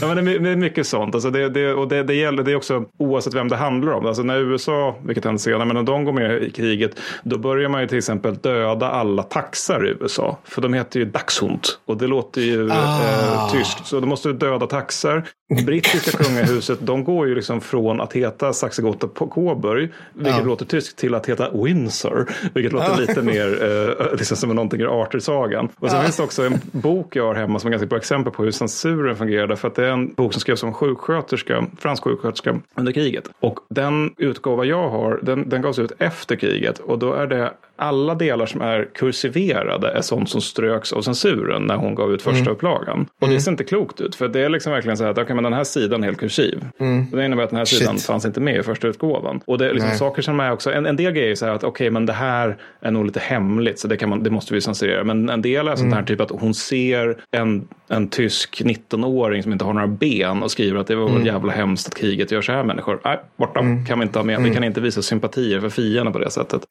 ja, 0.00 0.14
men 0.14 0.24
det 0.24 0.50
är 0.50 0.56
mycket 0.56 0.86
sånt. 0.86 1.14
Alltså 1.14 1.30
det, 1.30 1.48
det, 1.48 1.72
och 1.72 1.88
det, 1.88 2.02
det 2.02 2.14
gäller 2.14 2.42
det 2.42 2.52
är 2.52 2.56
också 2.56 2.84
oavsett 2.98 3.34
vem 3.34 3.48
det 3.48 3.56
handlar 3.56 3.92
om. 3.92 4.06
Alltså 4.06 4.22
när 4.22 4.38
USA, 4.38 4.96
vilket 5.04 5.24
händer 5.24 5.38
senare, 5.38 5.64
men 5.64 5.76
när 5.76 5.82
de 5.82 6.04
går 6.04 6.12
med 6.12 6.42
i 6.42 6.50
kriget, 6.50 7.00
då 7.24 7.38
börjar 7.38 7.68
man 7.68 7.80
ju 7.80 7.88
till 7.88 7.98
exempel 7.98 8.34
döda 8.34 8.90
alla 8.90 9.22
taxar 9.22 9.86
i 9.86 9.90
USA. 10.00 10.38
För 10.44 10.62
de 10.62 10.74
heter 10.74 11.00
ju 11.00 11.06
Dachshund 11.06 11.60
och 11.86 11.96
det 11.96 12.06
låter 12.06 12.40
ju 12.40 12.70
ah. 12.70 13.02
eh, 13.02 13.52
tyskt. 13.52 13.86
Så 13.86 14.00
då 14.00 14.06
måste 14.06 14.28
du 14.28 14.34
döda 14.34 14.66
taxar. 14.66 15.24
Brittiska 15.66 16.24
kungahuset, 16.24 16.78
de 16.80 17.04
går 17.04 17.28
ju 17.28 17.34
liksom 17.34 17.60
från 17.60 18.00
att 18.00 18.12
heta 18.12 18.52
Saxe 18.52 18.82
Gotha 18.82 19.08
på 19.08 19.26
Coburg, 19.26 19.92
vilket 20.14 20.38
ja. 20.38 20.44
låter 20.44 20.64
tyskt, 20.64 20.98
till 21.06 21.14
att 21.14 21.26
heta 21.26 21.50
Windsor, 21.50 22.28
vilket 22.54 22.72
låter 22.72 22.90
ja. 22.90 22.96
lite 22.96 23.22
mer 23.22 23.62
eh, 23.62 24.18
liksom 24.18 24.36
som 24.36 24.50
någonting 24.50 24.80
ur 24.80 25.02
Arthur-sagan. 25.02 25.68
Och 25.78 25.90
sen 25.90 25.98
ja. 25.98 26.04
finns 26.04 26.16
det 26.16 26.22
också 26.22 26.42
en 26.42 26.60
bok 26.72 27.16
jag 27.16 27.26
har 27.26 27.34
hemma 27.34 27.58
som 27.58 27.68
är 27.68 27.70
ganska 27.70 27.86
bra 27.86 27.98
exempel 27.98 28.32
på 28.32 28.42
hur 28.42 28.50
censuren 28.50 29.16
fungerar, 29.16 29.56
för 29.56 29.68
att 29.68 29.74
det 29.74 29.86
är 29.86 29.90
en 29.90 30.14
bok 30.14 30.32
som 30.32 30.40
skrevs 30.40 30.60
som 30.60 30.72
sjuksköterska, 30.72 31.66
fransk 31.78 32.04
sjuksköterska 32.04 32.60
under 32.74 32.92
kriget. 32.92 33.30
Och 33.40 33.58
den 33.70 34.14
utgåva 34.18 34.64
jag 34.64 34.88
har, 34.88 35.20
den, 35.22 35.48
den 35.48 35.62
gavs 35.62 35.78
ut 35.78 35.92
efter 35.98 36.36
kriget 36.36 36.78
och 36.78 36.98
då 36.98 37.12
är 37.12 37.26
det 37.26 37.52
alla 37.76 38.14
delar 38.14 38.46
som 38.46 38.60
är 38.60 38.88
kursiverade 38.94 39.90
är 39.90 40.00
sånt 40.00 40.30
som 40.30 40.40
ströks 40.40 40.92
av 40.92 41.02
censuren 41.02 41.62
när 41.62 41.76
hon 41.76 41.94
gav 41.94 42.12
ut 42.12 42.22
första 42.22 42.40
mm. 42.40 42.52
upplagan. 42.52 43.06
Och 43.20 43.22
mm. 43.22 43.34
det 43.34 43.40
ser 43.40 43.50
inte 43.50 43.64
klokt 43.64 44.00
ut, 44.00 44.14
för 44.14 44.28
det 44.28 44.40
är 44.40 44.48
liksom 44.48 44.72
verkligen 44.72 44.96
så 44.96 45.04
här 45.04 45.10
att 45.10 45.18
okay, 45.18 45.34
men 45.34 45.44
den 45.44 45.52
här 45.52 45.64
sidan 45.64 46.02
är 46.02 46.06
helt 46.06 46.18
kursiv. 46.18 46.64
Mm. 46.78 47.06
Det 47.10 47.24
innebär 47.24 47.42
att 47.42 47.50
den 47.50 47.58
här 47.58 47.64
sidan 47.64 47.94
Shit. 47.94 48.06
fanns 48.06 48.24
inte 48.24 48.40
med 48.40 48.56
i 48.56 48.62
första 48.62 48.88
utgåvan. 48.88 49.40
Och 49.46 49.58
det 49.58 49.70
är 49.70 49.74
liksom 49.74 49.90
saker 49.90 50.22
som 50.22 50.40
är 50.40 50.52
också, 50.52 50.72
en, 50.72 50.86
en 50.86 50.96
del 50.96 51.12
grejer 51.12 51.30
är 51.30 51.34
så 51.34 51.46
här 51.46 51.52
att 51.52 51.64
okej, 51.64 51.68
okay, 51.68 51.90
men 51.90 52.06
det 52.06 52.12
här 52.12 52.56
är 52.80 52.90
nog 52.90 53.06
lite 53.06 53.20
hemligt, 53.20 53.78
så 53.78 53.88
det, 53.88 53.96
kan 53.96 54.08
man, 54.08 54.22
det 54.22 54.30
måste 54.30 54.54
vi 54.54 54.60
censurera. 54.60 55.04
Men 55.04 55.28
en 55.28 55.42
del 55.42 55.68
är 55.68 55.76
sånt 55.76 55.92
här 55.92 55.98
mm. 55.98 56.06
typ 56.06 56.20
att 56.20 56.30
hon 56.30 56.54
ser 56.54 57.16
en, 57.30 57.68
en 57.88 58.08
tysk 58.08 58.62
19-åring 58.62 59.42
som 59.42 59.52
inte 59.52 59.64
har 59.64 59.72
några 59.72 59.86
ben 59.86 60.42
och 60.42 60.50
skriver 60.50 60.80
att 60.80 60.86
det 60.86 60.96
var 60.96 61.08
mm. 61.08 61.26
jävla 61.26 61.52
hemskt 61.52 61.88
att 61.88 61.94
kriget 61.94 62.30
gör 62.30 62.42
så 62.42 62.52
här 62.52 62.64
människor. 62.64 63.00
Nej, 63.04 63.20
borta, 63.36 63.60
mm. 63.60 63.86
kan 63.86 63.98
vi 63.98 64.06
inte 64.06 64.18
ha 64.18 64.24
med. 64.24 64.42
Vi 64.42 64.54
kan 64.54 64.64
inte 64.64 64.80
visa 64.80 65.02
sympatier 65.02 65.60
för 65.60 65.68
fienden 65.68 66.12
på 66.12 66.18
det 66.18 66.30
sättet. 66.30 66.62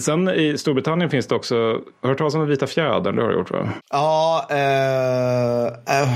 Sen 0.00 0.28
i 0.28 0.47
i 0.54 0.58
Storbritannien 0.58 1.10
finns 1.10 1.26
det 1.26 1.34
också, 1.34 1.54
har 1.56 1.82
du 2.00 2.08
hört 2.08 2.18
talas 2.18 2.34
om 2.34 2.46
Vita 2.46 2.66
fjädern? 2.66 3.16
Det 3.16 3.22
har 3.22 3.28
du 3.28 3.34
gjort 3.34 3.50
va? 3.50 3.68
Ja, 3.90 4.46
äh, 4.50 6.02
äh, 6.02 6.08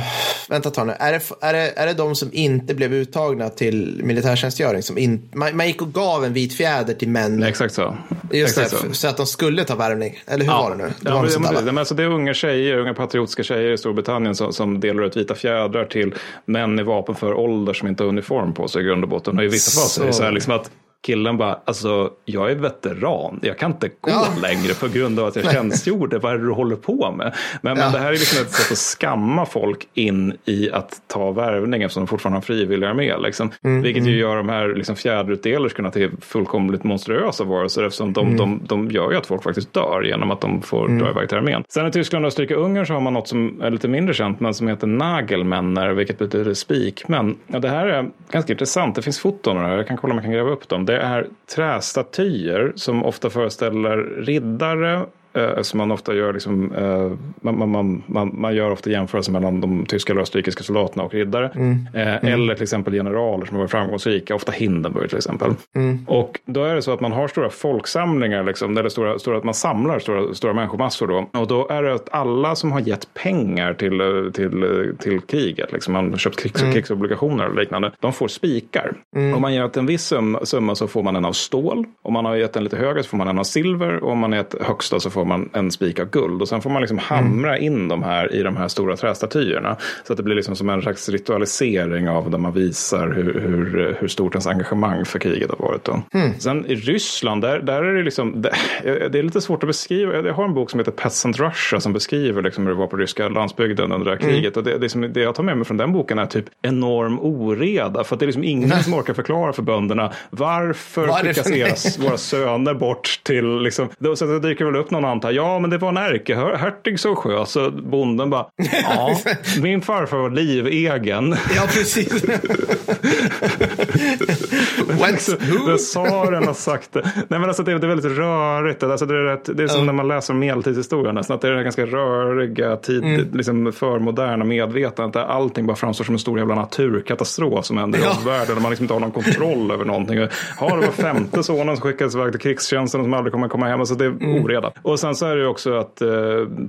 vänta 0.48 0.68
ett 0.68 0.74
tag 0.74 0.86
nu. 0.86 0.94
Är 0.98 1.12
det, 1.12 1.20
är, 1.40 1.52
det, 1.52 1.72
är 1.76 1.86
det 1.86 1.94
de 1.94 2.14
som 2.14 2.28
inte 2.32 2.74
blev 2.74 2.94
uttagna 2.94 3.48
till 3.48 4.00
militärtjänstgöring? 4.04 4.82
Som 4.82 4.98
in, 4.98 5.30
man, 5.34 5.56
man 5.56 5.66
gick 5.66 5.82
och 5.82 5.92
gav 5.92 6.24
en 6.24 6.32
vit 6.32 6.56
fjäder 6.56 6.94
till 6.94 7.08
män. 7.08 7.42
Exakt 7.42 7.74
så. 7.74 7.96
Just 8.32 8.58
exakt 8.58 8.82
det, 8.82 8.88
så. 8.88 8.94
så. 8.94 9.08
att 9.08 9.16
de 9.16 9.26
skulle 9.26 9.64
ta 9.64 9.74
värvning. 9.74 10.22
Eller 10.26 10.44
hur 10.44 10.52
ja. 10.52 10.62
var 10.62 10.70
det 10.70 10.76
nu? 10.76 10.82
Det, 11.00 11.08
ja, 11.08 11.14
var 11.14 11.22
det, 11.22 11.60
det, 11.60 11.70
det, 11.72 11.78
alltså 11.78 11.94
det 11.94 12.02
är 12.02 12.08
unga 12.08 12.34
tjejer, 12.34 12.78
unga 12.78 12.94
patriotiska 12.94 13.42
tjejer 13.42 13.70
i 13.70 13.78
Storbritannien 13.78 14.34
som, 14.34 14.52
som 14.52 14.80
delar 14.80 15.02
ut 15.02 15.16
vita 15.16 15.34
fjädrar 15.34 15.84
till 15.84 16.14
män 16.44 16.78
i 16.78 16.82
vapenför 16.82 17.34
ålder 17.34 17.72
som 17.72 17.88
inte 17.88 18.02
har 18.02 18.08
uniform 18.08 18.54
på 18.54 18.68
sig 18.68 18.82
i 18.82 18.84
grund 18.84 19.04
och 19.04 19.10
botten. 19.10 19.38
Och 19.38 19.44
i 19.44 19.48
vissa 19.48 19.80
fall 19.80 19.88
så 19.88 20.02
är 20.02 20.06
det 20.06 20.12
så 20.12 20.22
här 20.22 20.32
liksom 20.32 20.54
att 20.54 20.70
killen 21.02 21.36
bara, 21.36 21.58
alltså 21.64 22.10
jag 22.24 22.50
är 22.50 22.54
veteran, 22.54 23.40
jag 23.42 23.58
kan 23.58 23.70
inte 23.72 23.88
gå 23.88 24.10
ja. 24.10 24.26
längre 24.42 24.74
på 24.74 24.88
grund 24.88 25.18
av 25.20 25.26
att 25.26 25.36
jag 25.36 25.52
tjänstgjorde, 25.52 26.18
vad 26.18 26.32
är 26.32 26.38
det 26.38 26.44
du 26.44 26.52
håller 26.52 26.76
på 26.76 27.12
med? 27.12 27.34
Men, 27.60 27.76
ja. 27.76 27.84
men 27.84 27.92
det 27.92 27.98
här 27.98 28.08
är 28.08 28.12
liksom 28.12 28.42
ett 28.42 28.52
sätt 28.52 28.72
att 28.72 28.78
skamma 28.78 29.46
folk 29.46 29.88
in 29.94 30.36
i 30.44 30.70
att 30.70 31.02
ta 31.06 31.30
värvning 31.30 31.82
eftersom 31.82 32.02
de 32.02 32.06
fortfarande 32.06 32.36
har 32.36 32.42
frivillig 32.42 32.86
armé. 32.86 33.16
Liksom. 33.16 33.50
Mm, 33.64 33.82
Vilket 33.82 34.00
mm. 34.00 34.12
ju 34.12 34.18
gör 34.18 34.36
de 34.36 34.48
här 34.48 34.74
liksom, 34.74 34.96
fjäderutdelerskorna 34.96 35.90
till 35.90 36.10
fullkomligt 36.20 36.84
monstruösa 36.84 37.44
varelser 37.44 37.82
eftersom 37.82 38.12
de, 38.12 38.26
mm. 38.26 38.36
de, 38.36 38.60
de 38.64 38.90
gör 38.90 39.10
ju 39.10 39.16
att 39.16 39.26
folk 39.26 39.42
faktiskt 39.42 39.72
dör 39.72 40.02
genom 40.02 40.30
att 40.30 40.40
de 40.40 40.62
får 40.62 40.84
mm. 40.84 40.98
dra 40.98 41.10
iväg 41.10 41.28
till 41.28 41.38
armén. 41.38 41.64
Sen 41.68 41.86
i 41.86 41.90
Tyskland 41.90 42.24
och 42.24 42.28
Österrike-Ungern 42.28 42.84
så 42.84 42.92
har 42.92 43.00
man 43.00 43.12
något 43.12 43.28
som 43.28 43.62
är 43.62 43.70
lite 43.70 43.88
mindre 43.88 44.14
känt 44.14 44.40
men 44.40 44.54
som 44.54 44.68
heter 44.68 44.86
nagelmänner, 44.86 45.90
vilket 45.90 46.18
betyder 46.18 46.54
spikmän. 46.54 47.36
Ja, 47.46 47.58
det 47.58 47.68
här 47.68 47.86
är 47.86 48.10
ganska 48.30 48.52
intressant, 48.52 48.94
det 48.94 49.02
finns 49.02 49.20
foton 49.20 49.56
av 49.56 49.62
det 49.62 49.68
här, 49.68 49.76
jag 49.76 49.86
kan 49.86 49.96
kolla 49.96 50.12
om 50.12 50.16
jag 50.16 50.24
kan 50.24 50.32
gräva 50.32 50.50
upp 50.50 50.68
dem 50.68 50.84
det 50.92 50.98
är 50.98 51.26
trästatyer 51.54 52.72
som 52.76 53.04
ofta 53.04 53.30
föreställer 53.30 53.96
riddare 54.22 55.06
eh, 55.34 55.62
som 55.62 55.78
man 55.78 55.90
ofta 55.90 56.14
gör, 56.14 56.32
liksom, 56.32 56.72
eh, 56.72 57.12
man, 57.40 57.70
man, 57.70 58.02
man, 58.06 58.30
man, 58.34 58.54
gör 58.54 58.70
ofta 58.70 58.90
jämförelser 58.90 59.32
mellan 59.32 59.60
de 59.60 59.86
tyska 59.86 60.12
eller 60.12 60.22
österrikiska 60.22 60.62
soldaterna 60.62 61.02
och 61.02 61.14
riddare. 61.14 61.50
Mm. 61.54 61.88
Eh, 61.94 62.08
mm. 62.08 62.34
Eller 62.34 62.54
till 62.54 62.62
exempel 62.62 62.94
generaler 62.94 63.46
som 63.46 63.56
har 63.56 63.62
varit 63.62 63.70
framgångsrika, 63.70 64.34
ofta 64.34 64.52
Hindenburg 64.52 65.08
till 65.08 65.18
exempel. 65.18 65.54
Mm. 65.74 66.04
Och 66.08 66.40
då 66.44 66.64
är 66.64 66.74
det 66.74 66.82
så 66.82 66.92
att 66.92 67.00
man 67.00 67.12
har 67.12 67.28
stora 67.28 67.50
folksamlingar, 67.50 68.44
liksom, 68.44 68.74
det 68.74 68.90
stora, 68.90 69.18
stora, 69.18 69.40
man 69.44 69.54
samlar 69.54 69.98
stora, 69.98 70.34
stora 70.34 70.52
människomassor. 70.52 71.06
Då. 71.06 71.40
Och 71.40 71.46
då 71.46 71.68
är 71.68 71.82
det 71.82 71.94
att 71.94 72.08
alla 72.12 72.54
som 72.54 72.72
har 72.72 72.80
gett 72.80 73.14
pengar 73.14 73.74
till, 73.74 74.30
till, 74.34 74.94
till 74.98 75.20
kriget, 75.20 75.72
liksom, 75.72 75.92
man 75.92 76.10
har 76.10 76.18
köpt 76.18 76.40
krigs, 76.40 76.62
mm. 76.62 76.74
krigsobligationer 76.74 77.48
och 77.48 77.56
liknande, 77.56 77.92
de 78.00 78.12
får 78.12 78.28
spikar. 78.28 78.94
Mm. 79.16 79.34
Om 79.34 79.42
man 79.42 79.54
ger 79.54 79.78
en 79.78 79.86
viss 79.86 80.12
summa 80.42 80.74
så 80.74 80.88
får 80.88 81.02
man 81.02 81.16
en 81.16 81.24
av 81.24 81.32
stål. 81.32 81.84
Om 82.02 82.12
man 82.12 82.24
har 82.24 82.36
gett 82.36 82.56
en 82.56 82.64
lite 82.64 82.76
högre 82.76 83.02
så 83.02 83.08
får 83.08 83.16
man 83.16 83.28
en 83.28 83.38
av 83.38 83.44
silver. 83.44 84.04
Och 84.04 84.12
om 84.12 84.18
man 84.18 84.32
gett 84.32 84.54
högsta 84.62 85.00
så 85.00 85.10
får 85.10 85.21
får 85.22 85.26
man 85.26 85.50
en 85.52 85.70
spik 85.70 86.00
av 86.00 86.10
guld 86.10 86.42
och 86.42 86.48
sen 86.48 86.62
får 86.62 86.70
man 86.70 86.82
liksom 86.82 86.98
hamra 86.98 87.56
mm. 87.56 87.72
in 87.72 87.88
de 87.88 88.02
här 88.02 88.34
i 88.34 88.42
de 88.42 88.56
här 88.56 88.68
stora 88.68 88.96
trästatyerna. 88.96 89.76
Så 90.04 90.12
att 90.12 90.16
det 90.16 90.22
blir 90.22 90.34
liksom 90.34 90.56
som 90.56 90.68
en 90.68 90.82
slags 90.82 91.08
ritualisering 91.08 92.08
av 92.08 92.30
där 92.30 92.38
man 92.38 92.52
visar 92.52 93.08
hur, 93.08 93.40
hur, 93.40 93.96
hur 94.00 94.08
stort 94.08 94.34
ens 94.34 94.46
engagemang 94.46 95.04
för 95.04 95.18
kriget 95.18 95.50
har 95.50 95.68
varit. 95.68 95.84
Då. 95.84 96.02
Mm. 96.14 96.40
Sen 96.40 96.66
i 96.66 96.74
Ryssland, 96.74 97.42
där, 97.42 97.60
där 97.60 97.82
är 97.82 97.94
det 97.94 98.02
liksom, 98.02 98.42
det, 98.42 98.52
det, 98.84 99.18
är 99.18 99.22
lite 99.22 99.40
svårt 99.40 99.62
att 99.62 99.66
beskriva. 99.66 100.14
Jag 100.14 100.34
har 100.34 100.44
en 100.44 100.54
bok 100.54 100.70
som 100.70 100.80
heter 100.80 100.92
Peasant 100.92 101.38
Russia 101.38 101.80
som 101.80 101.92
beskriver 101.92 102.42
liksom 102.42 102.66
hur 102.66 102.72
det 102.72 102.78
var 102.78 102.86
på 102.86 102.96
ryska 102.96 103.28
landsbygden 103.28 103.92
under 103.92 104.04
det 104.04 104.10
här 104.10 104.22
mm. 104.22 104.34
kriget. 104.34 104.56
Och 104.56 104.64
det, 104.64 104.78
det, 104.78 104.88
som, 104.88 105.12
det 105.12 105.20
jag 105.20 105.34
tar 105.34 105.42
med 105.42 105.56
mig 105.56 105.66
från 105.66 105.76
den 105.76 105.92
boken 105.92 106.18
är 106.18 106.26
typ 106.26 106.44
enorm 106.62 107.18
oreda. 107.20 108.04
För 108.04 108.16
att 108.16 108.20
det 108.20 108.24
är 108.24 108.26
liksom 108.26 108.44
ingen 108.44 108.82
som 108.82 108.94
orkar 108.94 109.14
förklara 109.14 109.52
för 109.52 109.62
bönderna 109.62 110.12
varför 110.30 111.08
skickas 111.08 111.98
våra 111.98 112.16
söner 112.16 112.74
bort 112.74 113.20
till, 113.22 113.58
liksom, 113.58 113.88
då, 113.98 114.14
det 114.14 114.40
dyker 114.40 114.64
väl 114.64 114.76
upp 114.76 114.90
någon 114.90 115.04
antar, 115.12 115.30
ja 115.30 115.58
men 115.58 115.70
det 115.70 115.78
var 115.78 115.88
en 115.88 115.96
ärkehertig 115.96 117.00
som 117.00 117.16
sköt. 117.16 117.48
Så 117.48 117.70
bonden 117.70 118.30
bara, 118.30 118.46
ja, 118.82 119.16
min 119.62 119.82
farfar 119.82 120.16
var 120.16 120.30
livegen. 120.30 121.36
Ja, 121.56 121.62
precis. 121.72 122.24
Tsaren 125.76 126.46
har 126.46 126.54
sagt 126.54 126.92
det. 126.92 127.02
Nej 127.28 127.40
men 127.40 127.44
alltså 127.44 127.62
det, 127.62 127.78
det 127.78 127.86
är 127.86 127.88
väldigt 127.88 128.18
rörigt. 128.18 128.82
Alltså 128.82 129.06
det, 129.06 129.14
är 129.14 129.22
rätt, 129.22 129.56
det 129.56 129.62
är 129.62 129.68
som 129.68 129.76
mm. 129.76 129.86
när 129.86 129.92
man 129.92 130.08
läser 130.08 130.32
om 130.34 130.38
medeltidshistoria 130.38 131.12
nästan. 131.12 131.34
Att 131.34 131.40
det 131.40 131.48
är 131.48 131.52
det 131.52 131.62
ganska 131.62 131.86
röriga, 131.86 132.76
tid, 132.76 133.04
mm. 133.04 133.28
liksom 133.32 133.72
förmoderna 133.72 134.44
medvetandet. 134.44 135.12
Där 135.12 135.24
allting 135.24 135.66
bara 135.66 135.76
framstår 135.76 136.04
som 136.04 136.14
en 136.14 136.18
stor 136.18 136.38
jävla 136.38 136.54
naturkatastrof 136.54 137.64
som 137.64 137.78
händer 137.78 137.98
i 137.98 138.02
ja. 138.02 138.16
omvärlden. 138.18 138.54
Där 138.54 138.62
man 138.62 138.70
liksom 138.70 138.84
inte 138.84 138.94
har 138.94 139.00
någon 139.00 139.10
kontroll 139.10 139.70
över 139.70 139.84
någonting. 139.84 140.18
Ja, 140.18 140.28
det 140.60 140.86
var 140.86 140.92
femte 140.92 141.42
sonen 141.42 141.76
som 141.76 141.82
skickades 141.82 142.14
iväg 142.14 142.32
till 142.32 142.40
krigstjänsten 142.40 143.00
och 143.00 143.04
som 143.04 143.14
aldrig 143.14 143.32
kommer 143.32 143.48
komma 143.48 143.66
hem. 143.66 143.80
Alltså 143.80 143.94
det 143.94 144.04
är 144.04 144.08
mm. 144.08 144.44
oreda. 144.44 144.72
Och 144.82 145.00
sen 145.00 145.14
så 145.14 145.26
är 145.26 145.36
det 145.36 145.42
ju 145.42 145.48
också 145.48 145.74
att 145.74 146.02
eh, 146.02 146.08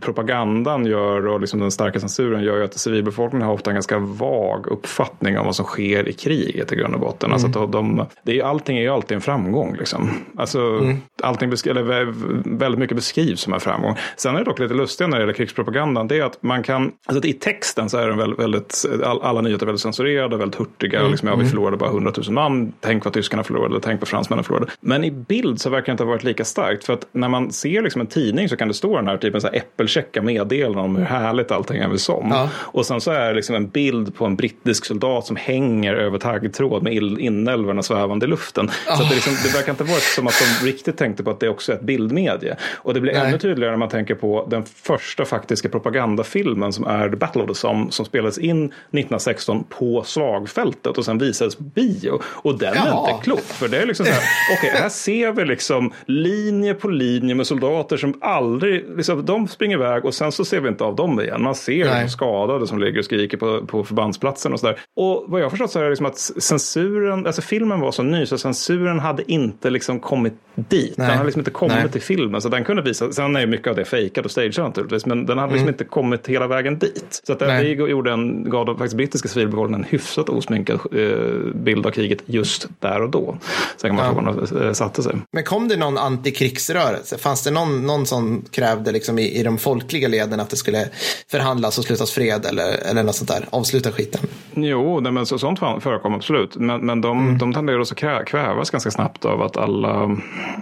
propagandan 0.02 0.86
gör 0.86 1.28
och 1.28 1.42
liksom 1.42 1.60
den 1.60 1.72
starka 1.72 2.00
censuren 2.00 2.44
gör 2.44 2.58
ju 2.58 2.64
att 2.64 2.80
civilbefolkningen 2.80 3.48
har 3.48 3.54
ofta 3.54 3.70
en 3.70 3.76
ganska 3.76 4.00
vag 4.00 4.68
uppfattning 4.68 5.38
om 5.38 5.46
vad 5.46 5.56
som 5.56 5.66
sker 5.66 6.08
i 6.10 6.14
kriget 6.14 6.72
i 6.72 6.76
grund 6.76 6.94
och 6.94 7.00
botten. 7.00 7.32
Alltså 7.32 7.48
mm. 7.48 7.54
Alltså 7.54 7.64
att 7.64 7.72
de, 8.10 8.32
det 8.32 8.40
är, 8.40 8.44
allting 8.44 8.78
är 8.78 8.82
ju 8.82 8.90
alltid 8.90 9.16
en 9.16 9.22
framgång. 9.22 9.76
Liksom. 9.76 10.10
Alltså, 10.38 10.60
mm. 10.60 10.98
allting 11.24 11.50
eller 11.50 12.14
väldigt 12.58 12.80
mycket 12.80 12.96
beskrivs 12.96 13.42
som 13.42 13.54
en 13.54 13.60
framgång. 13.60 13.96
Sen 14.18 14.36
är 14.36 14.40
det 14.40 14.46
dock 14.46 14.60
lite 14.60 14.74
lustigt 14.74 15.10
när 15.10 15.18
det 15.18 15.22
gäller 15.22 15.34
krigspropagandan. 15.34 16.08
Det 16.08 16.18
är 16.18 16.24
att 16.24 16.44
man 16.44 16.64
kan, 16.64 16.92
alltså 17.06 17.28
i 17.28 17.34
texten 17.34 17.90
så 17.90 17.98
är 17.98 18.08
den 18.08 18.18
väldigt, 18.18 18.40
väldigt 18.40 18.86
alla 19.02 19.42
nyheter 19.42 19.66
väldigt 19.66 19.82
censurerade, 19.82 20.38
väldigt 20.38 20.60
hurtiga. 20.60 21.00
Mm. 21.00 21.12
Liksom, 21.12 21.28
ja, 21.28 21.36
vi 21.36 21.42
mm. 21.42 21.50
förlorade 21.50 21.78
bara 21.78 21.90
100 21.90 22.12
000 22.18 22.32
man. 22.32 22.74
Tänk 22.80 23.06
vad 23.06 23.14
tyskarna 23.14 23.44
förlorade, 23.44 23.80
tänk 23.80 24.02
vad 24.02 24.08
fransmännen 24.08 24.44
förlorade. 24.44 24.72
Men 24.80 25.04
i 25.04 25.12
bild 25.12 25.62
så 25.62 25.70
verkar 25.70 25.86
det 25.86 25.92
inte 25.92 26.04
ha 26.04 26.12
varit 26.12 26.24
lika 26.24 26.46
starkt. 26.46 26.84
För 26.84 26.94
att 26.94 27.08
när 27.12 27.30
man 27.30 27.52
ser 27.52 27.82
liksom 27.82 28.02
en 28.02 28.08
tidning 28.08 28.50
så 28.50 28.58
kan 28.58 28.68
det 28.68 28.74
stå 28.74 28.96
den 28.96 29.08
här 29.08 29.18
typen 29.18 29.42
av 29.46 29.56
äppelchecka 29.56 30.22
meddelanden 30.22 30.84
om 30.84 30.96
hur 30.96 31.06
härligt 31.06 31.52
allting 31.52 31.82
är 31.82 31.98
som. 31.98 32.28
Ja. 32.32 32.50
Och 32.56 32.86
sen 32.86 33.02
så 33.02 33.12
är 33.12 33.28
det 33.28 33.34
liksom 33.34 33.56
en 33.56 33.68
bild 33.68 34.16
på 34.16 34.26
en 34.26 34.36
brittisk 34.36 34.86
soldat 34.86 35.26
som 35.26 35.36
hänger 35.36 35.94
över 35.94 36.18
taggtråd 36.18 36.84
med 36.84 36.94
inälvorna 36.94 37.84
svävande 37.94 38.28
luften. 38.28 38.66
Oh. 38.66 38.98
Så 38.98 39.04
det, 39.04 39.16
liksom, 39.16 39.34
det 39.44 39.54
verkar 39.54 39.72
inte 39.72 39.84
vara 39.84 40.00
som 40.00 40.28
att 40.28 40.34
de 40.40 40.66
riktigt 40.66 40.98
tänkte 40.98 41.24
på 41.24 41.30
att 41.32 41.40
det 41.40 41.50
också 41.50 41.72
är 41.72 41.76
ett 41.76 41.82
bildmedie. 41.82 42.56
Och 42.76 42.94
det 42.94 43.02
blir 43.02 43.14
Nej. 43.14 43.28
ännu 43.28 43.38
tydligare 43.38 43.72
när 43.72 43.78
man 43.78 43.90
tänker 43.90 44.16
på 44.16 44.48
den 44.50 44.64
första 44.66 45.26
faktiska 45.26 45.70
propagandafilmen 45.70 46.74
som 46.74 46.88
är 46.88 47.10
The 47.10 47.16
Battle 47.16 47.42
of 47.42 47.48
the 47.48 47.56
Somme 47.56 47.92
som 47.92 48.06
spelades 48.06 48.38
in 48.38 48.66
1916 48.66 49.64
på 49.70 50.04
slagfältet 50.04 50.98
och 50.98 51.06
sen 51.06 51.18
visades 51.18 51.60
bio. 51.60 52.22
Och 52.26 52.58
den 52.58 52.74
Jaha. 52.76 53.08
är 53.08 53.12
inte 53.12 53.24
klok. 53.24 53.40
För 53.40 53.68
det 53.68 53.78
är 53.78 53.86
liksom 53.86 54.06
så 54.06 54.12
här, 54.12 54.22
okej, 54.58 54.70
okay, 54.70 54.82
här 54.82 54.90
ser 54.90 55.32
vi 55.32 55.46
liksom 55.46 55.94
linje 56.06 56.74
på 56.74 56.90
linje 56.90 57.36
med 57.36 57.48
soldater 57.48 57.98
som 57.98 58.14
aldrig, 58.22 58.86
liksom, 58.96 59.26
de 59.26 59.48
springer 59.48 59.78
iväg 59.78 60.06
och 60.06 60.14
sen 60.14 60.32
så 60.32 60.46
ser 60.46 60.60
vi 60.60 60.70
inte 60.70 60.84
av 60.84 60.96
dem 60.96 61.22
igen. 61.22 61.44
Man 61.44 61.56
ser 61.56 62.02
de 62.02 62.10
skadade 62.10 62.68
som 62.68 62.80
ligger 62.80 63.00
och 63.00 63.06
skriker 63.06 63.38
på, 63.38 63.66
på 63.66 63.84
förbandsplatsen 63.84 64.54
och 64.54 64.60
sådär. 64.60 64.80
Och 64.96 65.26
vad 65.28 65.42
jag 65.42 65.52
förstått 65.52 65.72
så 65.72 65.80
är 65.80 65.84
det 65.84 65.90
liksom 65.90 66.06
att 66.06 66.18
censuren, 66.18 67.26
alltså 67.26 67.42
filmen 67.42 67.80
var 67.84 67.92
så 67.92 68.04
ny 68.04 68.26
så 68.26 68.38
censuren 68.38 69.00
hade 69.00 69.32
inte 69.32 69.70
liksom 69.70 70.00
kommit 70.00 70.34
dit. 70.56 70.98
Nej. 70.98 71.08
Den 71.08 71.18
hade 71.18 71.26
liksom 71.26 71.40
inte 71.40 71.52
kommit 71.52 71.76
Nej. 71.78 71.92
till 71.92 72.02
filmen. 72.02 72.42
Så 72.42 72.50
den 72.50 72.64
kunde 72.64 72.82
visa, 72.82 73.12
sen 73.12 73.36
är 73.36 73.40
ju 73.40 73.48
mycket 73.48 73.68
av 73.68 73.76
det 73.76 73.86
fejkat 73.86 74.26
och 74.26 74.32
stageat 74.32 74.58
naturligtvis. 74.58 75.06
Men 75.06 75.26
den 75.26 75.38
hade 75.38 75.54
liksom 75.54 75.70
inte 75.70 75.84
kommit 75.84 76.28
hela 76.28 76.48
vägen 76.48 76.80
dit. 76.80 77.22
Så 77.24 77.34
att 77.34 77.40
det, 77.40 77.46
Mm. 77.54 77.64
Det 77.78 77.84
gjorde 77.90 78.12
en, 78.12 78.50
gav 78.50 78.66
de 78.66 78.78
faktiskt 78.78 78.96
brittiska 78.98 79.28
civilbefolkningen 79.30 79.84
en 79.84 79.90
hyfsat 79.90 80.30
osminkad 80.30 80.80
eh, 80.92 81.54
bild 81.56 81.86
av 81.86 81.92
kriget 81.92 82.20
just 82.26 82.68
där 82.80 83.02
och 83.02 83.10
då. 83.10 83.38
Sen 83.78 83.90
kan 83.90 83.96
man 83.96 84.06
Ja. 84.06 84.14
fråga 84.14 84.30
om 84.30 84.60
det 84.60 84.66
eh, 84.68 84.74
satte 84.74 85.04
sig. 85.04 85.16
Men 85.32 85.44
kom 85.44 85.68
det 85.68 85.78
någon 85.78 85.98
antikrigsrörelse? 85.98 87.18
Fanns 87.18 87.44
det 87.44 87.52
någon, 87.52 87.88
någon 87.88 88.06
som 88.06 88.42
krävde 88.52 88.92
liksom 88.92 89.20
i, 89.20 89.40
i 89.40 89.44
de 89.44 89.58
folkliga 89.58 90.08
leden 90.08 90.40
att 90.40 90.50
det 90.50 90.56
skulle 90.56 90.88
förhandlas 91.32 91.78
och 91.78 91.84
slutas 91.84 92.12
fred 92.12 92.46
eller, 92.46 92.90
eller 92.90 93.04
något 93.04 93.16
sånt 93.16 93.30
där? 93.30 93.46
Avsluta 93.50 93.92
skiten. 93.92 94.22
Jo, 94.56 95.00
nej, 95.00 95.12
men 95.12 95.26
så, 95.26 95.40
sånt 95.40 95.60
förekommer 95.60 96.16
absolut. 96.16 96.56
Men, 96.56 96.86
men 96.86 97.02
de, 97.02 97.14
Mm. 97.24 97.38
de 97.38 97.54
tenderar 97.74 97.82
också 97.82 97.96
krä, 97.96 98.24
kvävas 98.26 98.70
ganska 98.70 98.92
snabbt 98.92 99.26
av 99.26 99.42
att 99.42 99.58
alla, 99.58 100.18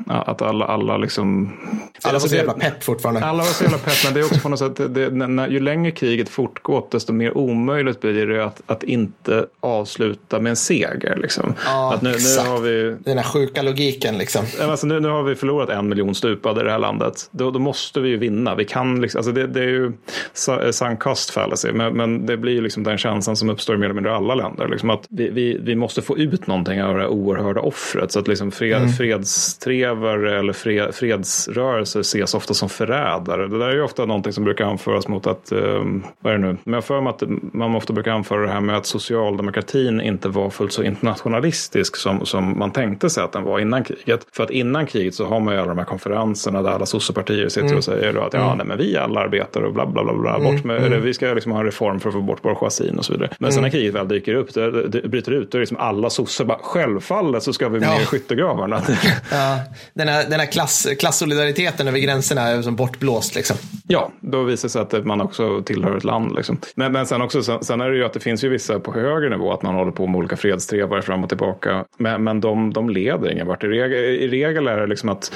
att 0.07 0.41
alla, 0.41 0.65
alla 0.65 0.98
liksom... 0.98 1.53
Alla 2.03 2.14
var 2.14 2.19
så 2.19 2.27
det- 2.27 2.35
jävla 2.35 2.53
pepp 2.53 2.83
fortfarande. 2.83 3.25
Alla 3.25 3.38
var 3.38 3.45
så 3.45 3.64
jävla 3.64 3.77
pepp, 3.77 3.93
men 4.06 4.14
det 4.14 4.19
är 4.19 4.23
också 4.23 4.40
på 4.40 4.49
något 4.49 4.59
sätt, 4.59 4.75
det, 4.75 5.09
när, 5.09 5.27
när, 5.27 5.48
ju 5.48 5.59
längre 5.59 5.91
kriget 5.91 6.30
fortgått, 6.30 6.91
desto 6.91 7.14
mer 7.14 7.38
omöjligt 7.38 8.01
blir 8.01 8.27
det 8.27 8.45
att, 8.45 8.61
att 8.65 8.83
inte 8.83 9.45
avsluta 9.59 10.40
med 10.40 10.49
en 10.49 10.56
seger. 10.56 11.17
Liksom. 11.22 11.53
Ja, 11.65 11.93
att 11.93 12.01
nu, 12.01 12.09
nu, 12.09 12.49
har 12.49 12.59
vi, 12.59 12.95
Den 12.99 13.17
här 13.17 13.25
sjuka 13.25 13.61
logiken 13.61 14.17
liksom. 14.17 14.45
alltså, 14.61 14.88
nu, 14.88 14.99
nu 14.99 15.07
har 15.07 15.23
vi 15.23 15.35
förlorat 15.35 15.69
en 15.69 15.90
miljon 15.90 16.15
stupade 16.15 16.61
i 16.61 16.64
det 16.64 16.72
här 16.72 16.80
landet. 16.80 17.30
Då, 17.31 17.51
då 17.51 17.59
måste 17.59 17.99
vi 17.99 18.09
ju 18.09 18.17
vinna. 18.17 18.56
Vi 18.56 18.65
kan 18.65 19.01
liksom, 19.01 19.19
alltså 19.19 19.31
det, 19.31 19.48
det 19.48 19.59
är 19.59 19.67
ju 19.67 19.91
sunk 20.72 20.99
cost 20.99 21.30
fallacy, 21.30 21.72
men, 21.72 21.93
men 21.93 22.25
det 22.25 22.38
blir 22.38 22.53
ju 22.53 22.61
liksom 22.61 22.83
den 22.83 22.98
känslan 22.98 23.35
som 23.35 23.49
uppstår 23.49 23.75
i 23.75 23.77
mer 23.77 23.85
eller 23.85 23.95
mindre 23.95 24.15
alla 24.15 24.35
länder. 24.35 24.67
Liksom 24.67 24.90
att 24.90 25.06
vi, 25.09 25.30
vi, 25.30 25.57
vi 25.61 25.75
måste 25.75 26.01
få 26.01 26.17
ut 26.17 26.48
någonting 26.48 26.83
av 26.83 26.98
det 26.98 27.00
här 27.01 27.07
oerhörda 27.07 27.61
offret. 27.61 28.11
Så 28.11 28.19
att 28.19 28.27
liksom 28.27 28.51
fred, 28.51 28.95
fredstrevare 28.97 30.39
eller 30.39 30.53
fred, 30.53 30.95
fredsrörelser 30.95 31.99
ses 31.99 32.33
ofta 32.33 32.53
som 32.53 32.69
förrädare. 32.69 33.47
Det 33.47 33.59
där 33.59 33.67
är 33.67 33.75
ju 33.75 33.81
ofta 33.81 34.05
någonting 34.05 34.33
som 34.33 34.43
brukar 34.43 34.65
anföras 34.65 35.07
mot 35.07 35.27
att, 35.27 35.51
um, 35.51 36.03
vad 36.19 36.33
är 36.33 36.38
det 36.38 36.47
nu, 36.47 36.57
men 36.63 36.73
jag 36.73 36.83
för 36.83 37.01
mig 37.01 37.09
att 37.09 37.23
man 37.53 37.75
ofta 37.75 37.93
brukar 37.93 38.11
anföra 38.11 38.41
det 38.41 38.51
här 38.51 38.61
med 38.61 38.77
att 38.77 38.85
socialdemokratin 38.85 40.01
inte 40.01 40.30
var 40.30 40.49
fullt 40.49 40.73
så 40.73 40.83
internationalistisk 40.83 41.95
som, 41.95 42.25
som 42.25 42.59
man 42.59 42.71
tänkte 42.71 43.09
sig 43.09 43.23
att 43.23 43.31
den 43.31 43.43
var 43.43 43.59
innan 43.59 43.83
kriget. 43.83 44.27
För 44.33 44.43
att 44.43 44.49
innan 44.49 44.85
kriget 44.85 45.15
så 45.15 45.25
har 45.25 45.39
man 45.39 45.53
ju 45.53 45.59
alla 45.59 45.69
de 45.69 45.77
här 45.77 45.85
konferenserna 45.85 46.61
där 46.61 46.69
alla 46.69 46.85
sossepartier 46.85 47.49
sitter 47.49 47.77
och 47.77 47.83
säger 47.83 48.13
då 48.13 48.21
att 48.21 48.33
ja, 48.33 48.55
nej, 48.55 48.65
men 48.65 48.77
vi 48.77 48.97
alla 48.97 49.19
arbetar 49.19 49.61
och 49.61 49.73
bla 49.73 49.85
bla 49.85 50.03
bla, 50.03 50.13
bla 50.13 50.39
bort 50.39 50.63
med, 50.63 50.83
eller 50.83 50.99
vi 50.99 51.13
ska 51.13 51.33
liksom 51.33 51.51
ha 51.51 51.59
en 51.59 51.65
reform 51.65 51.99
för 51.99 52.09
att 52.09 52.15
få 52.15 52.21
bort 52.21 52.41
bourgeoisin 52.41 52.97
och 52.97 53.05
så 53.05 53.13
vidare. 53.13 53.30
Men 53.39 53.51
sen 53.51 53.63
när 53.63 53.69
kriget 53.69 53.95
väl 53.95 54.07
dyker 54.07 54.33
upp, 54.33 54.53
det, 54.53 54.88
det 54.88 55.07
bryter 55.07 55.31
ut, 55.31 55.51
då 55.51 55.55
är 55.55 55.59
det 55.59 55.63
liksom 55.63 55.77
alla 55.77 56.09
sossar 56.09 56.45
bara 56.45 56.57
självfallet 56.94 57.44
så 57.44 57.53
ska 57.53 57.70
vi 57.70 57.80
med 57.80 57.90
Ja. 57.90 58.02
i 58.02 58.06
skyttegravarna. 58.06 58.82
Ja, 59.32 59.60
den 59.94 60.08
här, 60.08 60.30
den 60.30 60.40
här 60.40 60.52
klass, 60.52 60.88
klassolidariteten 61.00 61.88
över 61.88 62.00
gränserna 62.00 62.42
är 62.42 62.61
som 62.61 62.76
bortblåst 62.76 63.36
liksom. 63.36 63.58
Ja, 63.88 64.11
då 64.20 64.44
visar 64.44 64.68
det 64.68 64.72
sig 64.72 64.82
att 64.82 65.06
man 65.06 65.22
också 65.22 65.61
tillhör 65.61 65.98
ett 65.98 66.03
land. 66.03 66.36
Liksom. 66.36 66.58
Men, 66.76 66.92
men 66.92 67.06
sen, 67.06 67.22
också, 67.22 67.44
sen, 67.44 67.64
sen 67.64 67.82
är 67.82 67.90
det 67.90 67.95
ju 67.98 68.06
att 68.06 68.14
det 68.14 68.20
finns 68.20 68.44
ju 68.44 68.50
vissa 68.50 68.80
på 68.80 68.94
högre 68.94 69.30
nivå 69.30 69.53
att 69.53 69.61
man 69.61 69.76
håller 69.76 69.92
på 69.92 70.08
med 70.08 70.18
olika 70.20 70.38
fredstrevare 70.38 71.02
fram 71.02 71.24
och 71.24 71.30
tillbaka. 71.30 71.86
Men, 71.98 72.24
men 72.24 72.42
de, 72.42 72.74
de 72.74 72.90
leder 72.90 73.32
ingen 73.32 73.48
vart. 73.48 73.64
I 73.64 73.68
regel, 73.68 74.00
I 74.00 74.28
regel 74.28 74.68
är 74.68 74.78
det 74.78 74.88
liksom 74.88 75.10
att, 75.10 75.32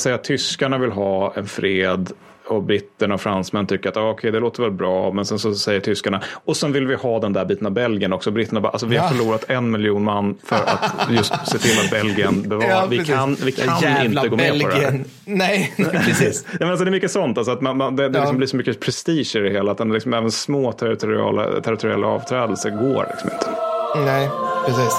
säga 0.00 0.14
att 0.14 0.24
tyskarna 0.24 0.78
vill 0.78 0.92
ha 0.92 1.34
en 1.36 1.46
fred 1.46 2.12
och 2.52 2.62
britterna 2.62 3.14
och 3.14 3.20
fransmän 3.20 3.66
tycker 3.66 3.88
att 3.88 3.96
ah, 3.96 4.10
okej, 4.10 4.30
det 4.32 4.40
låter 4.40 4.62
väl 4.62 4.72
bra, 4.72 5.12
men 5.12 5.26
sen 5.26 5.38
så 5.38 5.54
säger 5.54 5.80
tyskarna 5.80 6.20
och 6.44 6.56
sen 6.56 6.72
vill 6.72 6.86
vi 6.86 6.94
ha 6.94 7.18
den 7.18 7.32
där 7.32 7.44
biten 7.44 7.66
av 7.66 7.72
Belgien 7.72 8.12
också. 8.12 8.30
Britterna 8.30 8.60
bara, 8.60 8.68
alltså 8.72 8.86
vi 8.86 8.96
har 8.96 9.04
Ja. 9.06 9.10
förlorat 9.10 9.44
en 9.48 9.70
miljon 9.70 10.04
man 10.04 10.38
för 10.44 10.56
att 10.56 11.10
just 11.10 11.32
se 11.48 11.58
till 11.58 11.78
att 11.84 11.90
Belgien 11.90 12.42
bevarar. 12.48 12.68
Ja, 12.68 12.86
vi 12.90 13.04
kan, 13.04 13.34
vi 13.44 13.52
kan 13.52 13.80
jävla 13.80 14.20
inte 14.20 14.28
gå 14.28 14.36
med 14.36 14.62
på 14.62 14.68
det 14.68 14.74
här. 14.74 14.80
Belgien. 14.80 15.04
Nej, 15.24 15.74
precis. 16.04 16.44
Ja, 16.50 16.56
men 16.60 16.68
alltså 16.70 16.84
det 16.84 16.88
är 16.88 16.92
mycket 16.92 17.10
sånt, 17.10 17.38
alltså 17.38 17.52
att 17.52 17.60
man, 17.60 17.76
man, 17.76 17.96
det, 17.96 18.08
det 18.08 18.18
Ja. 18.18 18.22
liksom 18.22 18.36
blir 18.36 18.46
så 18.48 18.56
mycket 18.56 18.80
prestige 18.80 19.36
i 19.36 19.38
det 19.38 19.50
hela. 19.50 19.72
Att 19.72 19.78
den 19.78 19.92
liksom, 19.92 20.14
även 20.14 20.30
små 20.30 20.72
territoriala, 20.72 21.60
territoriella 21.60 22.06
avträdelser 22.06 22.70
går 22.70 23.06
liksom 23.10 23.30
inte. 23.32 23.46
Nej, 24.04 24.28
precis. 24.66 24.92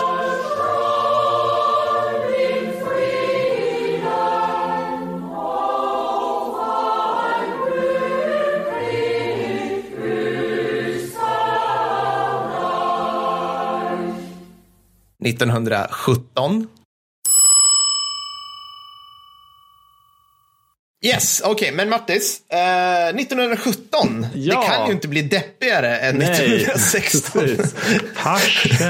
–1917. 15.23 16.67
Yes, 21.05 21.41
okej, 21.45 21.71
men 21.71 21.89
Mattis. 21.89 22.41
Eh, 22.49 23.15
1917. 23.15 24.27
Ja. 24.33 24.59
Det 24.61 24.67
kan 24.67 24.87
ju 24.87 24.93
inte 24.93 25.07
bli 25.07 25.21
deppigare 25.21 25.97
än 25.97 26.21
1916. 26.21 27.41
precis. 27.41 27.75
Passion. 28.23 28.87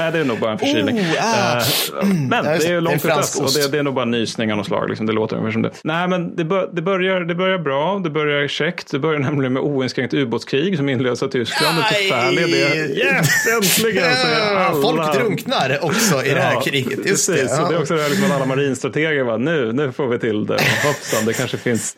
Äh, 0.00 0.12
det 0.12 0.18
är 0.18 0.24
nog 0.24 0.38
bara 0.38 0.52
en 0.52 0.58
förkylning. 0.58 1.00
Oh, 1.00 1.06
ah. 1.20 1.56
Eh, 1.58 1.64
men 2.06 2.30
Ja, 2.32 2.42
det 2.42 2.48
är 2.56 2.58
det. 2.58 2.64
ju 2.68 2.80
långt 2.80 3.02
fransk 3.02 3.40
dess. 3.40 3.56
Och 3.56 3.62
det, 3.62 3.68
det 3.72 3.78
är 3.78 3.82
nog 3.82 3.94
bara 3.94 4.04
nysning 4.04 4.50
av 4.52 4.56
något 4.58 4.66
slag. 4.66 4.88
Liksom. 4.88 5.06
Det 5.06 5.12
låter 5.12 5.36
ungefär 5.36 5.52
som 5.52 5.62
det. 5.62 5.70
Nej, 5.84 6.08
men 6.08 6.36
det, 6.36 6.44
bör, 6.44 6.70
det, 6.72 6.82
börjar, 6.82 7.20
det 7.20 7.34
börjar 7.34 7.58
bra. 7.58 7.98
Det 8.04 8.10
börjar 8.10 8.48
käckt. 8.48 8.90
Det 8.90 8.98
börjar 8.98 9.20
nämligen 9.20 9.52
med 9.52 9.62
oinskränkt 9.62 10.14
ubåtskrig 10.14 10.76
som 10.76 10.88
inleds 10.88 11.22
av 11.22 11.28
Tyskland. 11.28 11.76
Det 11.78 11.82
förfärliga 11.94 12.46
det. 12.46 12.76
Yes, 12.94 13.46
äntligen! 13.56 14.04
alla. 14.56 14.82
Folk 14.82 15.14
drunknar 15.14 15.78
också 15.84 16.24
i 16.24 16.28
det 16.34 16.40
här 16.40 16.52
Ja, 16.54 16.60
kriget. 16.60 17.06
Just 17.06 17.06
precis. 17.06 17.26
det. 17.42 17.48
Så 17.48 17.62
det 17.62 17.68
är 17.68 17.72
Ja. 17.72 17.78
också 17.80 17.94
det 17.94 18.02
här 18.02 18.08
liksom 18.10 18.32
alla 18.32 18.44
marinstrateger 18.46 19.24
bara, 19.24 19.36
nu, 19.36 19.72
nu 19.72 19.92
får 19.92 20.08
vi 20.08 20.18
till 20.18 20.46
det. 20.46 20.58
Hoppsan, 20.84 21.24
det 21.26 21.32
kanske 21.32 21.55
finns, 21.56 21.96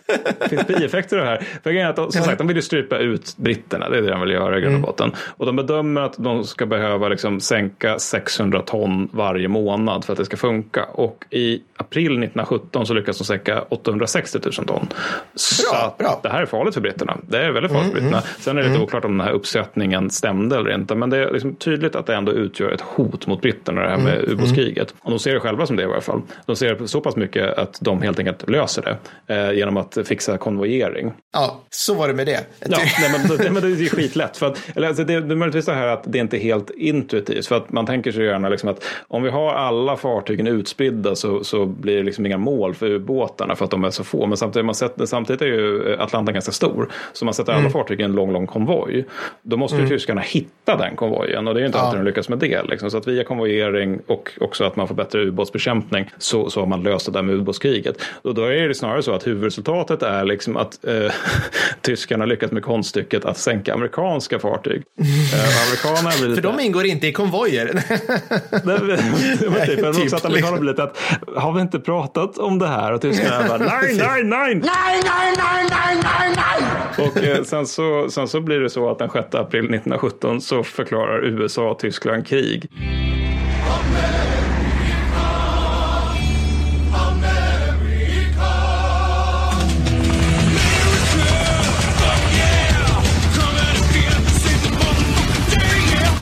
finns 0.51 0.67
bieffekter 0.67 1.19
av 1.19 1.25
det 1.25 1.31
här. 1.31 1.47
För 1.63 2.03
att 2.03 2.13
som 2.13 2.23
sagt, 2.23 2.39
de 2.39 2.47
vill 2.47 2.57
ju 2.57 2.63
strypa 2.63 2.99
ut 2.99 3.37
britterna, 3.37 3.89
det 3.89 3.99
är 3.99 4.03
det 4.03 4.11
de 4.11 4.21
vill 4.21 4.31
göra 4.31 4.59
i 4.59 4.61
grund 4.61 4.75
och 4.75 4.81
botten. 4.81 5.13
Och 5.19 5.47
de 5.47 5.57
bedömer 5.57 6.01
att 6.01 6.15
de 6.19 6.45
ska 6.45 6.67
behöva 6.67 7.09
liksom 7.09 7.41
sänka 7.41 7.99
600 7.99 8.63
ton 8.63 9.09
varje 9.13 9.49
månad 9.49 10.05
för 10.05 10.13
att 10.13 10.19
det 10.19 10.25
ska 10.25 10.37
funka. 10.37 10.85
Och 10.85 11.25
i 11.31 11.63
april 11.79 12.07
1917 12.07 12.87
så 12.87 12.95
lyckas 12.95 13.19
de 13.19 13.25
sänka 13.25 13.63
860 13.69 14.39
000 14.45 14.53
ton. 14.53 14.89
Så 15.35 15.73
Bra, 15.73 15.95
bra. 15.99 16.21
det 16.23 16.29
här 16.29 16.43
är 16.43 16.47
farligt 16.47 16.75
för 16.75 16.81
britterna. 16.81 17.17
Det 17.29 17.39
är 17.39 17.51
väldigt 17.51 17.73
farligt 17.73 17.93
för 17.93 18.01
britterna. 18.01 18.23
Sen 18.39 18.59
är 18.59 18.63
det 18.63 18.69
lite 18.69 18.83
oklart 18.83 19.05
om 19.05 19.19
den 19.19 19.27
här 19.27 19.33
uppsättningen 19.35 20.11
stämde 20.11 20.57
eller 20.57 20.75
inte. 20.75 20.95
Men 20.95 21.11
det 21.11 21.19
är 21.19 21.33
liksom 21.33 21.55
tydligt 21.55 21.97
att 21.97 22.07
det 22.07 22.15
ändå 22.15 22.33
utgör 22.33 22.71
ett 22.71 22.81
hot 22.81 23.27
mot 23.27 23.41
britterna 23.43 23.83
det 23.83 23.89
här 23.89 23.99
med 23.99 24.29
ubåtskriget. 24.29 24.95
Och 25.01 25.11
de 25.11 25.19
ser 25.19 25.35
det 25.35 25.41
själva 25.41 25.67
som 25.67 25.77
det 25.77 25.83
i 25.83 25.87
alla 25.87 26.01
fall. 26.01 26.23
De 26.47 26.57
ser 26.57 26.75
det 26.75 26.89
så 26.89 27.01
pass 27.01 27.17
mycket 27.17 27.59
att 27.59 27.79
de 27.81 28.03
helt 28.03 28.19
enkelt 28.19 28.51
löser 28.51 28.99
det 29.27 29.35
eh, 29.35 29.53
genom 29.53 29.77
att 29.77 29.99
fixa 30.05 30.39
konvojering. 30.39 31.13
ja, 31.33 31.61
så 31.71 31.95
var 31.95 32.09
det 32.09 32.15
med 32.15 32.27
det. 32.27 32.47
Ja, 32.61 32.79
nej, 33.01 33.13
men, 33.13 33.37
det, 33.39 33.51
men 33.51 33.63
det 33.63 33.69
är 33.85 33.89
skitlätt. 33.89 34.37
För 34.37 34.47
att, 34.47 34.71
eller, 34.77 34.89
alltså, 34.89 35.05
det, 35.05 35.21
det 35.21 35.35
är 35.35 35.37
möjligtvis 35.37 35.65
så 35.65 35.73
här 35.73 35.87
att 35.87 36.03
det 36.07 36.19
inte 36.19 36.37
är 36.37 36.41
helt 36.41 36.71
intuitivt. 36.71 37.47
För 37.47 37.57
att 37.57 37.73
man 37.73 37.87
tänker 37.87 38.13
sig 38.13 38.25
gärna 38.25 38.49
liksom 38.49 38.69
att 38.69 38.85
om 39.09 39.23
vi 39.23 39.31
har 39.31 39.55
alla 39.55 39.97
fartygen 39.97 40.47
utspridda 40.47 41.15
så, 41.15 41.45
så 41.45 41.68
blir 41.69 41.97
det 41.97 42.03
liksom 42.03 42.27
inga 42.27 42.39
mål 42.39 42.75
för 42.75 42.91
ubåtarna 42.91 43.57
för 43.57 43.65
att 43.65 43.71
de 43.71 43.85
är 43.85 43.91
så 43.91 44.05
få. 44.05 44.27
Men 44.27 44.37
samtidigt, 44.37 44.67
man 44.67 44.75
sätter, 44.75 45.07
samtidigt 45.07 45.43
är 45.43 45.47
ju 45.47 45.97
Atlanten 45.99 46.35
ganska 46.35 46.53
stor. 46.53 46.89
Så 47.13 47.25
man 47.25 47.35
sätter 47.35 47.53
alla 47.53 47.71
fartyg 47.71 48.01
i 48.01 48.03
en 48.03 48.13
lång, 48.13 48.33
lång 48.33 48.47
konvoj. 48.47 49.07
Då 49.43 49.57
måste 49.57 49.77
ju 49.77 49.89
tyskarna 49.89 50.21
hitta 50.21 50.77
den 50.77 50.97
konvojen. 50.97 51.49
Och 51.49 51.55
det 51.55 51.59
är 51.59 51.63
ju 51.63 51.67
inte 51.67 51.79
Ja. 51.79 51.85
alltid 51.85 52.01
de 52.01 52.05
lyckas 52.05 52.29
med 52.29 52.39
det. 52.39 52.63
Liksom. 52.63 52.91
Så 52.91 52.97
att 52.99 53.09
via 53.09 53.25
konvojering 53.25 53.99
och 54.07 54.31
också 54.41 54.65
att 54.65 54.77
man 54.77 54.89
får 54.89 54.95
bättre 54.95 55.23
ubåtsbekämpning 55.25 56.11
så, 56.19 56.51
så 56.51 56.61
har 56.61 56.67
man 56.67 56.83
löst 56.83 57.07
det 57.07 57.13
där 57.13 57.23
med 57.23 57.35
ubåtskriget. 57.35 57.97
Och 58.23 58.35
då 58.35 58.43
är 58.45 58.69
det 58.69 58.75
snarare 58.75 59.03
så 59.03 59.13
att 59.13 59.27
huvudresultatet 59.27 60.03
är 60.03 60.25
liksom 60.25 60.57
att 60.57 60.85
eh, 60.85 61.13
tyskarna 61.81 62.25
lyckats 62.27 62.53
med 62.53 62.63
konststycket 62.63 63.25
att 63.25 63.39
sänka 63.39 63.75
amerikanska 63.75 64.39
fartyg. 64.39 64.83
Eh, 65.35 65.67
amerikanerna 65.69 66.11
blir 66.11 66.19
För 66.21 66.29
lite... 66.29 66.41
de 66.41 66.61
ingår 66.61 66.85
inte 66.87 67.07
i 67.07 67.13
konvojer. 67.13 67.67
Det 68.51 69.49
var 69.49 69.67
typ, 69.67 69.81
men 69.81 69.89
också 69.89 70.01
Typ, 70.03 70.13
att 70.15 70.25
amerikanerna 70.25 70.61
blir 70.61 70.71
lite 70.71 70.83
att 70.83 70.99
har 71.37 71.53
vi 71.53 71.58
inte 71.61 71.81
pratat 71.81 72.39
om 72.39 72.59
det 72.59 72.67
här? 72.67 72.93
Och 72.93 73.01
tyskarna 73.01 73.49
bara 73.49 73.59
nej, 73.59 73.97
nej, 73.99 74.25
nej! 74.25 74.55
Nej, 74.55 74.55
nej, 74.55 75.35
nej, 75.37 75.67
nej, 75.71 75.97
nej, 76.03 76.37
nej! 76.37 77.07
Och 77.07 77.25
eh, 77.25 77.43
sen, 77.43 77.67
så, 77.67 78.07
sen 78.11 78.29
så 78.29 78.41
blir 78.41 78.61
det 78.61 78.71
så 78.71 78.91
att 78.91 78.99
den 78.99 79.11
6 79.11 79.35
april 79.35 79.61
1917 79.61 80.41
så 80.41 80.63
förklarar 80.63 81.25
USA 81.25 81.71
och 81.71 81.79
Tyskland 81.79 82.27
krig. 82.27 82.71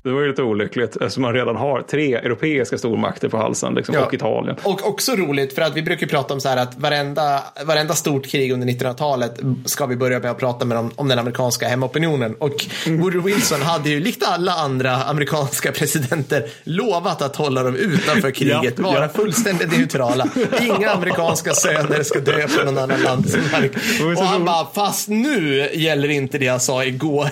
Det 0.06 0.12
var 0.12 0.20
ju 0.20 0.28
lite 0.28 0.42
olyckligt 0.42 0.96
eftersom 0.96 1.22
man 1.22 1.34
redan 1.34 1.56
har 1.56 1.82
tre 1.82 2.14
europeiska 2.14 2.78
stormakter 2.78 3.28
på 3.28 3.36
halsen 3.36 3.74
liksom, 3.74 3.94
Ja. 3.94 4.04
och 4.06 4.14
Italien. 4.14 4.56
Och 4.62 4.88
också 4.88 5.12
roligt 5.16 5.54
för 5.54 5.62
att 5.62 5.76
vi 5.76 5.82
brukar 5.82 6.06
prata 6.06 6.34
om 6.34 6.40
så 6.40 6.48
här 6.48 6.56
att 6.56 6.78
varenda, 6.78 7.42
varenda 7.64 7.94
stort 7.94 8.26
krig 8.26 8.52
under 8.52 8.66
1900-talet 8.66 9.40
ska 9.64 9.86
vi 9.86 9.96
börja 9.96 10.18
med 10.20 10.30
att 10.30 10.38
prata 10.38 10.64
med 10.64 10.78
om, 10.78 10.90
om 10.96 11.08
den 11.08 11.18
amerikanska 11.18 11.68
hemopinionen. 11.68 12.34
Och 12.38 12.66
Woodrow 12.86 13.24
Wilson 13.24 13.62
hade 13.62 13.90
ju 13.90 14.00
likt 14.00 14.22
alla 14.26 14.52
andra 14.52 14.96
amerikanska 14.96 15.72
presidenter 15.72 16.42
lovat 16.64 17.22
att 17.22 17.36
hålla 17.36 17.62
dem 17.62 17.76
utanför 17.76 18.30
kriget, 18.30 18.74
Ja, 18.78 18.82
vara 18.84 19.02
ja. 19.02 19.08
fullständigt 19.08 19.78
neutrala. 19.78 20.26
Inga 20.60 20.90
amerikanska 20.90 21.54
söner 21.54 22.02
ska 22.02 22.20
dö 22.20 22.48
på 22.48 22.64
någon 22.64 22.78
annan 22.78 23.00
landsmark. 23.02 23.72
Och 24.18 24.24
han 24.24 24.44
bara, 24.44 24.66
fast 24.74 25.08
nu 25.08 25.68
gäller 25.74 26.08
inte 26.08 26.38
det 26.38 26.44
jag 26.44 26.62
sa 26.62 26.84
igår. 26.84 27.28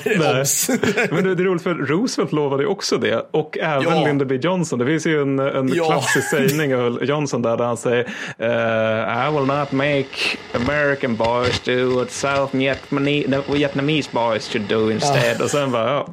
Men 1.15 1.25
det, 1.25 1.35
det 1.35 1.43
är 1.43 1.45
roligt 1.45 1.63
för 1.63 1.75
Roosevelt 1.75 2.33
lovade 2.33 2.64
ju 2.65 2.71
också 2.71 2.99
det. 2.99 3.27
Och 3.31 3.59
även 3.61 3.83
Ja. 3.99 4.05
Lyndon 4.05 4.29
B 4.29 4.35
Johnson. 4.43 4.79
Det 4.79 4.87
finns 4.87 5.07
ju 5.07 5.23
en, 5.23 5.39
en 5.39 5.69
Ja. 5.75 5.85
klassisk 5.85 6.31
sägning 6.31 6.75
av 6.77 7.05
Johnson 7.05 7.43
där, 7.43 7.57
där 7.57 7.65
han 7.65 7.77
säger 7.77 8.05
eh, 8.39 9.29
I 9.29 9.33
will 9.33 9.47
not 9.47 9.73
make 9.73 10.07
American 10.55 11.17
boys 11.17 11.61
do 11.61 11.95
what 11.99 12.11
South 12.11 12.57
Vietnamese, 12.57 14.09
boys 14.13 14.49
should 14.49 14.69
do 14.69 14.91
instead. 14.91 15.43
Och 15.43 15.51
sen 15.51 15.73
bara, 15.73 15.91
ja, 15.91 16.07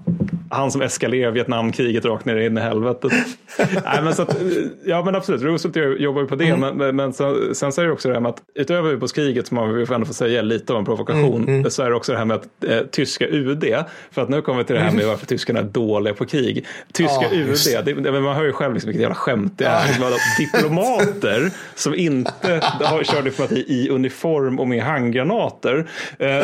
han 0.51 0.71
som 0.71 0.81
eskalerar 0.81 1.31
Vietnamkriget 1.31 2.05
rakt 2.05 2.25
ner 2.25 2.35
in 2.35 2.57
i 2.57 2.61
helvetet. 2.61 3.11
Nej, 3.57 4.03
men 4.03 4.15
så 4.15 4.21
att, 4.21 4.37
ja 4.85 5.03
men 5.05 5.15
absolut, 5.15 5.41
Roosevelt 5.41 6.01
jobbar 6.01 6.21
ju 6.21 6.27
på 6.27 6.35
det. 6.35 6.57
Men, 6.57 6.77
men, 6.77 6.95
men 6.95 7.13
sen, 7.13 7.55
sen 7.55 7.71
så 7.71 7.81
är 7.81 7.85
det 7.85 7.91
också 7.91 8.07
det 8.07 8.13
här 8.13 8.21
med 8.21 8.29
att 8.29 8.41
utöver 8.55 8.91
ubåtskriget 8.91 9.47
som 9.47 9.55
man 9.55 9.85
ändå 9.93 10.05
får 10.05 10.13
säga 10.13 10.41
lite 10.41 10.73
av 10.73 10.79
en 10.79 10.85
provokation. 10.85 11.71
Så 11.71 11.83
är 11.83 11.89
det 11.89 11.95
också 11.95 12.11
det 12.11 12.17
här 12.17 12.25
med 12.25 12.37
att 12.37 12.63
eh, 12.67 12.79
tyska 12.91 13.27
UD, 13.27 13.65
för 14.11 14.21
att 14.21 14.29
nu 14.29 14.41
kommer 14.41 14.59
vi 14.59 14.65
till 14.65 14.75
det 14.75 14.81
här 14.81 14.91
med 14.91 15.07
varför 15.07 15.25
tyskarna 15.25 15.59
är 15.59 15.63
dåliga 15.63 16.13
på 16.13 16.25
krig. 16.25 16.65
Tyska 16.93 17.33
just 17.33 17.67
UD, 17.67 17.85
det, 17.85 17.93
det, 17.93 18.11
man 18.11 18.35
hör 18.35 18.43
ju 18.43 18.53
själv 18.53 18.73
liksom 18.73 18.87
vilket 18.87 19.01
jävla 19.01 19.15
skämt 19.15 19.53
det 19.57 19.65
är. 19.65 19.75
Att 19.75 20.19
diplomater 20.37 21.51
som 21.75 21.95
inte 21.95 22.61
har, 22.81 23.03
kör 23.03 23.21
diplomati 23.21 23.65
i 23.67 23.89
uniform 23.89 24.59
och 24.59 24.67
med 24.67 24.83
handgranater. 24.83 25.87
Eh, 26.19 26.43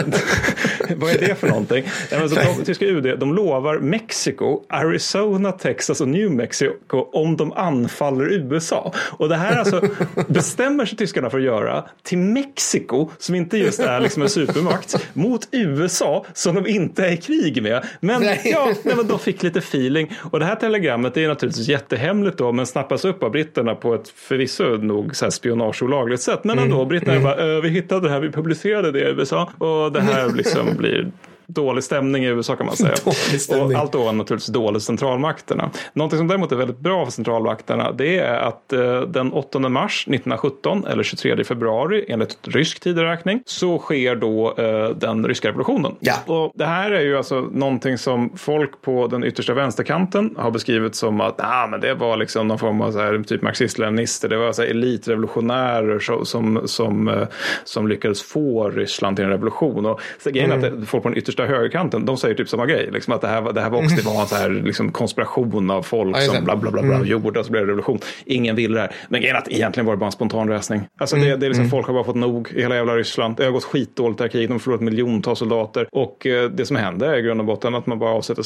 vad 0.98 1.10
är 1.12 1.18
det 1.18 1.36
för 1.36 1.48
någonting? 1.48 1.84
Ja, 2.12 2.20
men 2.20 2.30
så 2.30 2.36
de, 2.36 2.66
tyska 2.66 2.86
UD, 2.86 3.20
de 3.20 3.34
lovar 3.36 3.80
Mexiko, 3.80 4.62
Arizona, 4.70 5.52
Texas 5.52 6.02
och 6.02 6.08
New 6.08 6.32
Mexico 6.32 6.98
om 7.14 7.38
de 7.38 7.52
anfaller 7.54 8.34
USA. 8.34 8.94
Och 8.98 9.30
det 9.30 9.36
här 9.36 9.58
alltså 9.60 9.82
bestämmer 10.28 10.86
sig 10.86 10.98
tyskarna 10.98 11.30
för 11.30 11.38
att 11.38 11.44
göra 11.44 11.84
till 12.04 12.18
Mexiko, 12.18 13.10
som 13.18 13.36
inte 13.36 13.58
just 13.58 13.80
är 13.80 14.00
liksom 14.00 14.22
en 14.24 14.30
supermakt, 14.30 15.08
mot 15.14 15.48
USA 15.52 16.26
som 16.34 16.56
de 16.56 16.68
inte 16.68 17.06
är 17.06 17.12
i 17.12 17.18
krig 17.18 17.64
med. 17.64 17.86
Men 18.00 18.22
Nej. 18.22 18.42
ja, 18.44 18.72
nej, 18.84 18.96
men 18.96 19.08
de 19.08 19.20
fick 19.20 19.44
lite 19.44 19.60
feeling. 19.60 20.14
Och 20.32 20.40
det 20.40 20.46
här 20.46 20.56
telegrammet 20.56 21.18
är 21.18 21.28
naturligtvis 21.28 21.68
jättehemligt 21.68 22.38
då, 22.38 22.52
men 22.52 22.66
snappas 22.66 23.06
upp 23.06 23.24
av 23.24 23.32
britterna 23.32 23.76
på 23.76 23.94
ett 23.96 24.10
förvisso 24.10 24.64
nog 24.64 25.16
så 25.16 25.26
här 25.26 25.30
spionageolagligt 25.30 26.22
sätt. 26.22 26.44
Men 26.44 26.60
ändå, 26.60 26.86
britterna 26.86 27.20
bara, 27.20 27.56
"Eh, 27.56 27.62
vi 27.62 27.70
hittade 27.70 28.02
det 28.08 28.10
här, 28.14 28.20
vi 28.20 28.32
publicerade 28.32 28.92
det 28.92 29.00
i 29.00 29.12
USA. 29.12 29.50
Och 29.58 29.92
det 29.92 30.02
här 30.02 30.30
liksom 30.30 30.77
blir 30.78 31.12
dålig 31.48 31.84
stämning 31.84 32.24
i 32.24 32.28
USA 32.28 32.56
kan 32.56 32.66
man 32.66 32.76
säga. 32.76 32.96
Dålig. 33.50 33.78
Och 33.78 33.82
allt 33.82 33.92
då 33.92 34.12
naturligtvis 34.12 34.54
dåligt 34.54 34.84
centralmakterna. 34.84 35.72
Någonting 35.94 36.18
som 36.18 36.28
däremot 36.28 36.52
är 36.52 36.56
väldigt 36.56 36.80
bra 36.80 37.06
för 37.06 37.12
centralmakterna 37.12 37.92
det 37.92 38.20
är 38.20 38.38
att 38.38 38.74
eh, 38.74 39.02
den 39.02 39.34
8 39.34 39.60
mars 39.60 40.08
1917 40.08 40.86
eller 40.86 41.04
23 41.04 41.44
februari 41.44 42.06
enligt 42.10 42.38
rysk 42.48 42.80
tideräkning 42.80 43.42
så 43.46 43.80
sker 43.80 44.16
då 44.16 44.56
eh, 44.58 44.90
den 44.90 45.28
ryska 45.28 45.48
revolutionen. 45.48 45.96
Ja. 46.00 46.14
Och 46.26 46.52
det 46.56 46.66
här 46.66 46.92
är 46.92 47.02
ju 47.02 47.18
alltså 47.18 47.42
någonting 47.42 47.98
som 47.98 48.38
folk 48.38 48.82
på 48.82 49.08
den 49.08 49.24
yttersta 49.24 49.54
vänsterkanten 49.54 50.36
har 50.38 50.52
beskrivit 50.52 50.96
som 50.96 51.22
att 51.22 51.36
ah, 51.38 51.68
men 51.68 51.82
det 51.82 51.94
var 51.94 52.18
liksom 52.18 52.48
någon 52.48 52.60
form 52.60 52.82
av 52.82 52.92
så 52.92 53.00
här, 53.00 53.24
typ 53.24 53.42
marxist-leninister, 53.42 54.30
det 54.30 54.38
var 54.38 54.52
så 54.52 54.62
här 54.62 54.70
elitrevolutionärer 54.70 56.00
som, 56.00 56.26
som, 56.26 56.62
som, 56.66 57.08
eh, 57.08 57.28
som 57.64 57.88
lyckades 57.88 58.24
få 58.24 58.70
Ryssland 58.70 59.16
till 59.16 59.26
en 59.26 59.32
revolution. 59.32 59.86
Och 59.86 60.02
så 60.24 60.30
grejen 60.30 60.52
är 60.52 60.82
att 60.82 60.90
folk 60.90 61.04
på 61.04 61.10
den 61.10 61.18
yttersta 61.18 61.37
högerkanten, 61.46 62.06
de 62.06 62.18
säger 62.18 62.36
typ 62.36 62.50
samma 62.50 62.66
grej, 62.66 62.90
liksom 62.94 63.14
att 63.14 63.22
det 63.22 63.28
här, 63.28 63.42
var- 63.42 63.54
det 63.54 63.62
här 63.62 63.70
var 63.70 63.80
också 63.80 63.96
det 63.96 64.06
var 64.06 64.22
en 64.22 64.28
så 64.28 64.36
här, 64.36 64.50
liksom, 64.50 64.92
konspiration 64.92 65.72
av 65.72 65.82
folk 65.82 66.18
Ja, 66.18 66.22
som 66.22 66.44
bla 66.44 66.56
bla 66.56 66.72
bla, 66.72 66.82
bla 66.82 67.06
gjorde 67.06 67.40
och 67.40 67.46
så 67.46 67.52
blev 67.52 67.64
det 67.66 67.72
revolution. 67.72 68.00
Ingen 68.26 68.56
ville 68.56 68.74
det 68.76 68.82
här. 68.82 68.92
Men 69.10 69.22
grejen 69.22 69.36
är 69.36 69.40
att 69.42 69.48
egentligen 69.52 69.86
var 69.86 69.94
det 69.94 69.98
bara 70.00 70.06
en 70.06 70.12
spontan 70.12 70.48
lösning. 70.48 70.82
Alltså 71.00 71.16
det, 71.16 71.36
det 71.36 71.46
är 71.46 71.50
liksom, 71.50 71.70
folk 71.70 71.88
har 71.88 71.94
bara 71.94 72.04
fått 72.04 72.16
nog 72.16 72.52
i 72.56 72.62
hela 72.62 72.76
jävla 72.76 72.96
Ryssland. 72.96 73.36
Det 73.38 73.44
har 73.46 73.52
gått 73.52 73.64
skitdåligt 73.64 74.18
det 74.18 74.24
här 74.24 74.30
kriget, 74.30 74.50
de 74.50 74.54
har 74.54 74.60
förlorat 74.60 74.82
miljontals 74.82 75.40
soldater. 75.40 75.88
Och 75.92 76.26
eh, 76.28 76.50
det 76.50 76.66
som 76.66 76.76
händer 76.76 77.08
är 77.14 77.18
i 77.18 77.22
grund 77.22 77.40
och 77.40 77.46
botten 77.46 77.76
att 77.76 77.88
man 77.88 78.00
bara 78.00 78.12
avsätter 78.12 78.44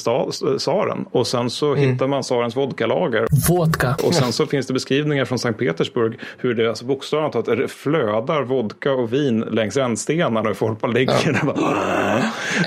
tsaren. 0.57 1.05
Och 1.11 1.27
sen 1.27 1.49
så 1.49 1.75
hittar 1.75 2.07
man 2.07 2.21
tsarens 2.21 2.55
vodkalager. 2.55 3.27
Vodka. 3.49 3.95
Och 4.03 4.13
sen 4.15 4.31
så 4.31 4.45
finns 4.45 4.67
det 4.67 4.73
beskrivningar 4.73 5.25
från 5.25 5.39
Sankt 5.39 5.59
Petersburg 5.59 6.19
hur 6.37 6.53
det 6.53 6.69
alltså 6.69 6.85
bokstavligt 6.85 7.45
talat 7.45 7.71
flödar 7.71 8.43
vodka 8.43 8.91
och 8.93 9.13
vin 9.13 9.39
längs 9.39 9.77
rännstenarna 9.77 10.49
och 10.49 10.57
folk 10.57 10.79
bara 10.81 10.91
ligger 10.91 11.33
där. 11.33 11.45
Bara, 11.45 12.21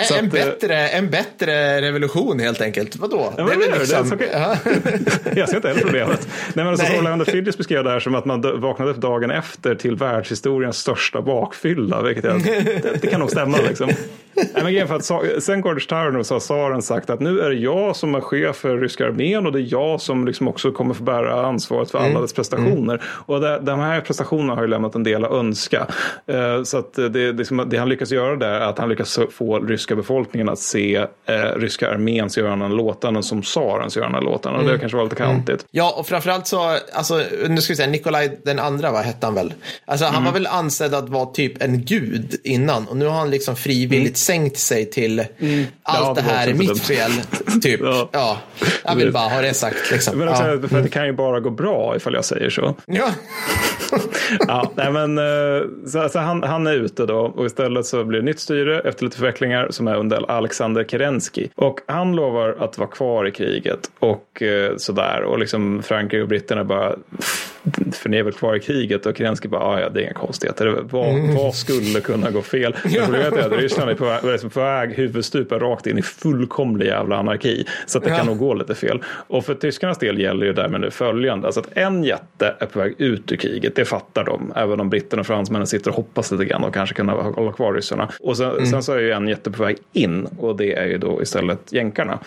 Så 0.05 0.14
en, 0.19 0.27
att, 0.27 0.35
eh, 0.35 0.45
bättre, 0.45 0.89
en 0.89 1.11
bättre 1.11 1.81
revolution 1.81 2.41
helt 2.41 2.61
enkelt. 2.61 2.97
Vadå? 2.97 3.33
Ja, 3.37 3.45
men 3.45 3.47
väl 3.47 3.59
det 3.59 3.77
är 3.77 3.79
liksom- 3.79 4.19
det. 4.19 4.31
Ja. 4.33 4.57
Jag 5.37 5.49
ser 5.49 5.57
inte 5.57 5.69
heller 5.69 5.81
problemet. 5.81 6.29
Nej, 6.55 6.65
men 6.65 6.69
alltså, 6.69 6.87
Nej. 6.89 6.99
Orlando 6.99 7.25
Fidges 7.25 7.59
beskrev 7.59 7.85
det 7.85 7.91
här 7.91 8.01
som 8.01 8.15
att 8.15 8.25
man 8.25 8.61
vaknade 8.61 8.91
upp 8.91 8.97
dagen 8.97 9.31
efter 9.31 9.75
till 9.75 9.97
världshistoriens 9.97 10.79
största 10.79 11.23
bakfylla. 11.23 12.03
Vilket 12.03 12.25
är, 12.25 12.39
det, 12.39 13.03
det 13.03 13.07
kan 13.07 13.21
nog 13.21 13.31
stämma. 13.31 13.59
Liksom. 13.69 13.91
Nej, 14.35 14.75
men 14.75 14.89
för 14.89 14.95
att 14.97 15.43
sen 15.43 15.61
Gordish 15.61 15.89
Tarnow 15.89 16.23
så 16.23 16.35
har 16.35 16.41
tsaren 16.41 16.83
sagt 16.83 17.11
att 17.11 17.21
nu 17.21 17.41
är 17.41 17.49
det 17.49 17.55
jag 17.57 17.97
som 17.97 18.15
är 18.15 18.21
chef 18.21 18.57
för 18.57 18.79
ryska 18.79 19.07
armén 19.07 19.47
och 19.47 19.53
det 19.53 19.61
är 19.61 19.67
jag 19.73 20.01
som 20.01 20.27
liksom 20.27 20.49
också 20.49 20.73
kommer 20.73 20.95
få 20.95 21.03
bära 21.03 21.47
ansvaret 21.47 21.91
för 21.91 21.99
alla 21.99 22.21
dess 22.21 22.33
prestationer. 22.33 23.03
Och 23.05 23.41
det, 23.41 23.59
de 23.61 23.81
här 23.81 24.01
prestationerna 24.01 24.55
har 24.55 24.63
ju 24.63 24.69
lämnat 24.69 24.95
en 24.95 25.03
del 25.03 25.25
att 25.25 25.33
önska. 25.33 25.87
Eh, 26.27 26.63
så 26.63 26.79
att 26.79 26.95
det, 26.95 27.09
det, 27.09 27.33
det, 27.33 27.65
det 27.67 27.77
han 27.77 27.89
lyckas 27.89 28.11
göra 28.11 28.37
där 28.37 28.49
är 28.49 28.61
att 28.61 28.79
han 28.79 28.89
lyckas 28.89 29.19
få 29.31 29.59
ryska 29.61 29.97
befolkningen 30.05 30.49
att 30.49 30.59
se 30.59 30.97
eh, 31.27 31.35
ryska 31.57 31.91
arméns 31.91 32.37
göranden 32.37 32.71
låtanden 32.77 33.23
som 33.23 33.43
tsarens 33.43 33.97
göranden 33.97 34.25
låtanden. 34.25 34.65
Och 34.65 34.73
det 34.73 34.79
kanske 34.79 34.97
var 34.97 35.05
lite 35.05 35.17
kantigt. 35.17 35.67
Ja, 35.71 35.95
och 35.99 36.07
framförallt 36.07 36.47
så, 36.47 36.79
alltså, 36.93 37.23
nu 37.49 37.61
ska 37.61 37.73
vi 37.73 37.77
säga, 37.77 37.89
Nikolaj 37.89 38.41
den 38.45 38.59
andra, 38.59 38.93
vad 38.93 39.05
hette 39.05 39.27
han 39.27 39.35
väl? 39.35 39.55
Alltså, 39.85 40.07
han 40.07 40.25
var 40.25 40.33
väl 40.33 40.47
ansedd 40.47 40.95
att 40.95 41.09
vara 41.09 41.27
typ 41.27 41.63
en 41.63 41.85
gud 41.85 42.41
innan 42.45 42.89
och 42.89 42.97
nu 42.97 43.07
har 43.07 43.15
han 43.15 43.31
liksom 43.31 43.57
frivilligt 43.57 44.17
sänkt 44.17 44.59
sig 44.59 44.91
till 44.91 45.21
allt 45.21 45.29
Ja, 45.83 46.15
det 46.15 46.23
här 46.23 46.49
är 46.49 46.55
mitt 46.55 46.83
fel, 46.83 47.11
typ. 47.63 47.81
Ja. 47.83 48.09
Ja. 48.13 48.39
jag 48.85 48.97
vill 48.97 49.13
bara 49.13 49.29
ha 49.29 49.41
det 49.41 49.55
sagt. 49.55 49.91
Liksom. 49.91 50.19
Men 50.19 50.29
också, 50.29 50.43
ja. 50.43 50.69
för 50.69 50.81
det 50.81 50.89
kan 50.89 51.07
ju 51.07 51.13
bara 51.13 51.41
gå 51.41 51.51
bra 51.51 51.97
ifall 51.97 52.15
jag 52.15 52.25
säger 52.25 52.51
så. 52.51 52.77
Ja. 52.87 53.11
ja, 54.49 54.71
nej 54.75 54.93
men, 54.93 55.19
eh, 55.19 55.63
så, 55.87 56.09
så 56.09 56.19
han, 56.19 56.43
han 56.43 56.67
är 56.67 56.73
ute 56.75 57.07
då 57.07 57.19
och 57.19 57.47
istället 57.47 57.87
så 57.87 58.05
blir 58.05 58.19
det 58.21 58.25
nytt 58.25 58.41
styre 58.41 58.81
efter 58.81 59.05
lite 59.05 59.17
förvecklingar 59.17 59.67
som 59.71 59.89
är 59.89 59.97
under 59.97 60.31
Alexander 60.31 60.85
Kerensky. 60.85 61.49
Och 61.55 61.81
han 61.87 62.17
lovar 62.17 62.57
att 62.59 62.79
vara 62.79 62.89
kvar 62.89 63.27
i 63.27 63.31
kriget 63.31 63.91
och 63.99 64.43
eh, 64.43 64.77
sådär. 64.77 65.23
Och 65.23 65.39
liksom 65.39 65.83
Frankrike 65.83 66.23
och 66.23 66.29
britterna 66.29 66.65
bara 66.65 66.95
för 67.93 68.09
ni 68.09 68.17
är 68.19 68.23
väl 68.23 68.33
kvar 68.33 68.57
i 68.57 68.61
kriget 68.61 69.07
och 69.07 69.17
Kerensky 69.17 69.49
bara, 69.49 69.63
"Ah, 69.63 69.81
ja 69.81 69.89
det 69.89 70.01
är 70.01 70.05
inga 70.05 70.13
konstigheter. 70.13 70.67
Vad, 70.91 71.35
vad 71.37 71.55
skulle 71.55 72.01
kunna 72.01 72.31
gå 72.31 72.43
fel? 72.43 72.77
Men 72.85 73.05
Problemet 73.05 73.33
är 73.33 73.47
att 73.47 73.61
Ryssland 73.61 73.91
är 73.91 73.95
på 73.95 74.05
väg, 74.05 74.53
på 74.53 74.61
väg 74.61 74.93
huvudstupa 74.95 75.59
rakt 75.59 75.87
in 75.87 75.99
i 75.99 76.03
fullkomlig 76.03 76.87
jävla 76.87 77.17
anarki. 77.17 77.67
Så 77.87 77.99
att 77.99 78.05
det 78.05 78.11
Ja. 78.11 78.17
kan 78.17 78.27
nog 78.27 78.39
gå 78.39 78.55
lite 78.55 78.75
fel. 78.75 79.03
Och 79.07 79.45
för 79.45 79.55
tyskarnas 79.55 79.99
del 79.99 80.19
gäller 80.21 80.47
ju 80.47 80.53
därmed 80.53 80.81
nu 80.81 80.91
följande. 80.91 81.47
Alltså 81.47 81.61
att 81.61 81.69
en 81.73 82.05
jätte 82.05 82.55
är 82.59 82.67
på 82.67 82.79
väg 82.79 82.95
ut 82.99 83.33
ur 83.33 83.37
kriget, 83.37 83.77
det 83.77 83.84
fattar 83.85 84.25
de. 84.25 84.53
Även 84.57 84.81
om 84.81 84.91
britterna 84.91 85.21
och 85.21 85.27
fransmännen 85.27 85.67
sitter 85.67 85.91
och 85.91 85.97
hoppas 85.97 86.31
lite 86.31 86.45
grann 86.45 86.65
och 86.65 86.75
kanske 86.75 86.95
kan 86.95 87.09
hålla 87.09 87.53
kvar 87.53 87.73
ryssarna. 87.73 88.11
Och 88.21 88.37
sen, 88.37 88.67
sen 88.67 88.83
så 88.83 88.93
är 88.93 88.99
ju 88.99 89.11
en 89.11 89.29
jätte 89.29 89.51
på 89.51 89.63
väg 89.63 89.77
in 89.93 90.29
och 90.39 90.57
det 90.57 90.73
är 90.73 90.87
ju 90.87 90.99
då 90.99 91.23
istället 91.23 91.73
jänkarna. 91.73 92.19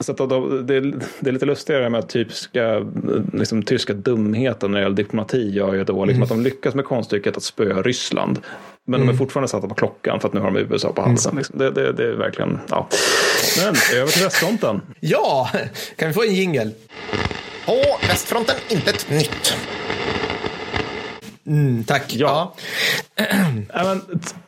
Så 0.00 0.12
att 0.12 0.18
då, 0.18 0.48
det, 0.48 0.80
det 1.20 1.30
är 1.30 1.32
lite 1.32 1.46
lustigare 1.46 1.90
med 1.90 1.98
att 1.98 2.08
typiska, 2.08 2.86
liksom, 3.32 3.62
tyska 3.62 3.92
dumheten 3.92 4.70
när 4.70 4.78
det 4.78 4.82
gäller 4.82 4.96
diplomati 4.96 5.50
gör 5.50 5.74
ju 5.74 5.84
då 5.84 6.04
liksom 6.04 6.22
att 6.22 6.28
de 6.28 6.42
lyckas 6.42 6.74
med 6.74 6.84
konststycket 6.84 7.36
att 7.36 7.42
spöa 7.42 7.82
Ryssland. 7.82 8.38
Men 8.84 9.00
de 9.00 9.08
är 9.08 9.12
fortfarande 9.12 9.48
satta 9.48 9.68
på 9.68 9.74
klockan 9.74 10.20
för 10.20 10.28
att 10.28 10.34
nu 10.34 10.40
har 10.40 10.50
de 10.50 10.60
USA 10.60 10.92
på 10.92 11.02
halsen. 11.02 11.36
Liksom. 11.36 11.58
Det, 11.58 11.70
det, 11.70 11.92
det 11.92 12.04
är 12.04 12.12
verkligen, 12.12 12.58
ja. 12.70 12.88
Men 13.64 13.74
över 14.00 14.12
till 14.12 14.22
västfronten. 14.22 14.80
ja, 15.00 15.50
kan 15.96 16.08
vi 16.08 16.14
få 16.14 16.22
en 16.22 16.34
jingel? 16.34 16.70
På 17.66 17.74
västfronten, 18.08 18.56
intet 18.68 19.10
nytt. 19.10 19.54
Mm, 21.48 21.84
tack. 21.84 22.04
Ja. 22.08 22.54
Ja, 23.16 23.24
men, 23.84 24.00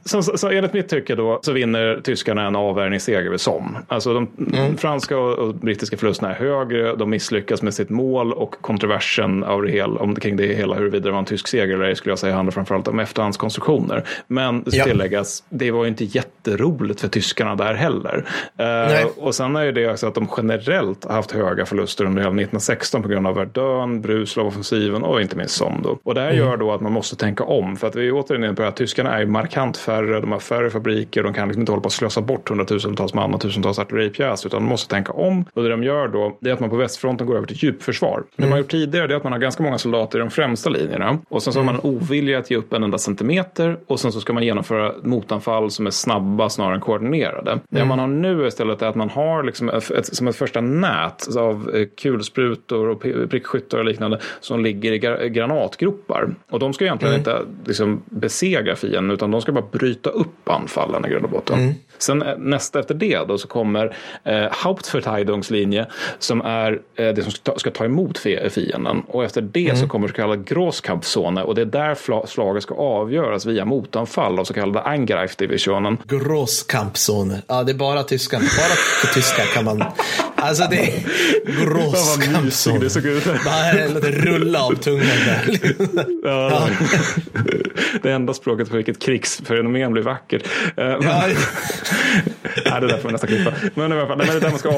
så, 0.04 0.22
så, 0.22 0.38
så 0.38 0.48
enligt 0.48 0.72
mitt 0.72 0.88
tycke 0.88 1.14
då 1.14 1.38
så 1.42 1.52
vinner 1.52 2.00
tyskarna 2.04 2.46
en 2.46 2.56
avvärjningsseger 2.56 3.30
vid 3.30 3.40
Somme. 3.40 3.78
Alltså 3.88 4.14
de 4.14 4.28
Mm. 4.54 4.76
franska 4.76 5.18
och, 5.18 5.38
och 5.38 5.54
brittiska 5.54 5.96
förlusterna 5.96 6.30
är 6.34 6.38
högre, 6.38 6.96
de 6.96 7.10
misslyckas 7.10 7.62
med 7.62 7.74
sitt 7.74 7.90
mål 7.90 8.32
och 8.32 8.54
kontroversen 8.60 9.44
av 9.44 9.62
det 9.62 9.70
hela, 9.70 10.00
om, 10.00 10.14
kring 10.14 10.36
det 10.36 10.46
hela 10.46 10.74
huruvida 10.76 11.04
det 11.04 11.10
var 11.10 11.18
en 11.18 11.24
tysk 11.24 11.48
seger 11.48 11.74
eller 11.74 11.84
ej 11.84 11.96
skulle 11.96 12.10
jag 12.10 12.18
säga 12.18 12.34
handlar 12.34 12.52
framförallt 12.52 12.88
om 12.88 12.98
efterhandskonstruktioner. 13.00 14.04
Men 14.26 14.62
det 14.62 14.70
ska 14.70 14.78
Ja. 14.80 14.84
tilläggas, 14.84 15.44
det 15.48 15.70
var 15.70 15.84
ju 15.84 15.88
inte 15.88 16.04
jätteroligt 16.04 17.00
för 17.00 17.08
tyskarna 17.08 17.54
där 17.54 17.74
heller. 17.74 18.24
Nej. 18.56 19.04
och 19.16 19.34
sen 19.34 19.56
är 19.56 19.62
ju 19.64 19.72
det 19.72 19.90
också 19.92 20.06
att 20.06 20.14
de 20.14 20.28
generellt 20.36 21.04
har 21.04 21.12
haft 21.14 21.30
höga 21.32 21.66
förluster 21.66 22.04
under 22.04 22.22
hela 22.22 22.30
1916 22.30 23.02
på 23.02 23.08
grund 23.08 23.26
av 23.26 23.34
Verdun, 23.34 24.02
Bruslav-offensiven 24.02 25.02
och 25.02 25.20
inte 25.22 25.36
minst 25.36 25.54
Somme. 25.54 25.78
Då. 25.82 25.98
Och 26.02 26.14
det 26.14 26.20
här 26.20 26.32
gör 26.32 26.56
då 26.56 26.72
att 26.72 26.80
man 26.80 26.89
måste 26.90 27.16
tänka 27.16 27.44
om. 27.44 27.76
För 27.76 27.86
att 27.86 27.96
vi 27.96 28.08
är 28.08 28.12
återigen 28.12 28.56
på 28.56 28.62
att 28.62 28.76
tyskarna 28.76 29.18
är 29.18 29.26
markant 29.26 29.76
färre, 29.76 30.20
de 30.20 30.32
har 30.32 30.38
färre 30.38 30.70
fabriker, 30.70 31.22
de 31.22 31.34
kan 31.34 31.48
liksom 31.48 31.62
inte 31.62 31.72
hålla 31.72 31.82
på 31.82 31.86
att 31.86 31.92
slösa 31.92 32.20
bort 32.20 32.48
hundratusentals 32.48 33.14
man 33.14 33.34
och 33.34 33.40
tusentals 33.40 33.78
artilleripjäser, 33.78 34.48
utan 34.48 34.62
de 34.62 34.68
måste 34.68 34.94
tänka 34.94 35.12
om. 35.12 35.44
Och 35.54 35.62
det 35.62 35.68
de 35.68 35.82
gör 35.82 36.08
då, 36.08 36.38
det 36.40 36.50
är 36.50 36.54
att 36.54 36.60
man 36.60 36.70
på 36.70 36.76
västfronten 36.76 37.26
går 37.26 37.36
över 37.36 37.46
till 37.46 37.56
djupförsvar. 37.56 38.22
Det 38.36 38.42
man 38.42 38.52
har 38.52 38.58
gjort 38.58 38.70
tidigare 38.70 39.06
det 39.06 39.14
är 39.14 39.16
att 39.16 39.24
man 39.24 39.32
har 39.32 39.38
ganska 39.38 39.62
många 39.62 39.78
soldater 39.78 40.18
i 40.18 40.20
de 40.20 40.30
främsta 40.30 40.70
linjerna. 40.70 41.18
Och 41.28 41.42
sen 41.42 41.52
så 41.52 41.58
har 41.58 41.64
man 41.64 41.74
en 41.74 41.80
ovilja 41.80 42.38
att 42.38 42.50
ge 42.50 42.56
upp 42.56 42.72
en 42.72 42.82
enda 42.82 42.98
centimeter 42.98 43.78
och 43.86 44.00
sen 44.00 44.12
så 44.12 44.20
ska 44.20 44.32
man 44.32 44.42
genomföra 44.42 44.92
motanfall 45.02 45.70
som 45.70 45.86
är 45.86 45.90
snabba 45.90 46.48
snarare 46.48 46.74
än 46.74 46.80
koordinerade. 46.80 47.58
Det 47.70 47.84
man 47.84 47.98
har 47.98 48.06
nu 48.06 48.46
istället 48.46 48.82
är 48.82 48.86
att 48.86 48.94
man 48.94 49.10
har 49.10 49.42
liksom 49.42 49.68
ett, 49.68 50.14
som 50.16 50.28
ett 50.28 50.36
första 50.36 50.60
nät 50.60 51.36
av 51.36 51.70
eh, 51.74 51.86
kulsprutor 52.02 52.88
och 52.88 53.00
prickskyttar 53.30 53.78
och 53.78 53.84
liknande 53.84 54.20
som 54.40 54.62
ligger 54.62 54.92
i 54.92 54.98
gra- 54.98 55.26
granatgropar. 55.26 56.34
Och 56.50 56.58
de 56.58 56.72
ska 56.80 56.84
egentligen 56.84 57.14
inte 57.14 57.42
liksom 57.66 58.02
besegra 58.04 58.76
fienden 58.76 59.10
utan 59.10 59.30
de 59.30 59.40
ska 59.40 59.52
bara 59.52 59.64
bryta 59.72 60.10
upp 60.10 60.48
anfallen 60.48 61.06
i 61.06 61.08
grund 61.08 61.24
och 61.24 61.30
botten. 61.30 61.58
Sen 62.00 62.22
eh, 62.22 62.36
nästa 62.38 62.80
efter 62.80 62.94
det 62.94 63.18
då 63.28 63.38
så 63.38 63.48
kommer 63.48 63.96
eh, 64.24 64.44
Hauptverteidigungslinje 64.52 65.86
som 66.18 66.40
är 66.40 66.72
eh, 66.72 67.08
det 67.08 67.22
som 67.22 67.32
ska 67.32 67.52
ta, 67.52 67.58
ska 67.58 67.70
ta 67.70 67.84
emot 67.84 68.18
fi- 68.18 68.50
fienden. 68.50 69.02
Och 69.08 69.24
efter 69.24 69.40
det 69.40 69.78
så 69.78 69.86
kommer 69.88 70.08
så 70.08 70.14
kallad 70.14 70.46
Großkampfzone 70.48 71.42
och 71.42 71.54
det 71.54 71.60
är 71.60 71.66
där 71.66 72.26
slaget 72.26 72.62
ska 72.62 72.74
avgöras 72.74 73.46
via 73.46 73.64
motanfall 73.64 74.38
av 74.38 74.44
så 74.44 74.54
kallade 74.54 74.80
Angreifdivisionen. 74.82 75.98
Grosskampzone. 76.08 77.42
Ja, 77.46 77.62
det 77.62 77.72
är 77.72 77.76
bara 77.76 78.02
tyskan. 78.02 78.40
Bara 78.40 78.74
på 79.08 79.14
tyska 79.14 79.42
kan 79.42 79.64
man... 79.64 79.84
Alltså 80.36 80.66
det 80.70 80.76
är 80.76 81.02
grosskampzone. 81.64 82.78
det 82.80 82.90
såg 82.90 83.06
ut. 83.06 83.26
Låter 83.26 84.12
rulla 84.12 84.62
av 84.62 84.74
tungan 84.74 85.06
där. 85.26 85.58
Ja, 86.24 86.68
Det 88.02 88.10
enda 88.12 88.34
språket 88.34 88.68
för 88.68 88.76
vilket 88.76 88.98
krigsfenomen 89.02 89.92
blir 89.92 90.02
vackert. 90.02 90.42
Eh, 90.76 90.84
Men, 90.84 91.02
Ja, 91.02 91.22
nej, 92.66 92.80
det 92.80 92.86
där 92.86 92.98
får 92.98 93.08
vi 93.08 93.12
nästan 93.12 93.28
klippa. 93.28 93.52
Men 93.74 93.92
i 93.92 93.96
alla 93.96 94.06
fall, 94.06 94.18
nej, 94.18 94.26
men 94.26 94.40
det 94.40 94.46
är 94.46 94.50
där 94.50 94.50
man 94.50 94.58
ska 94.58 94.68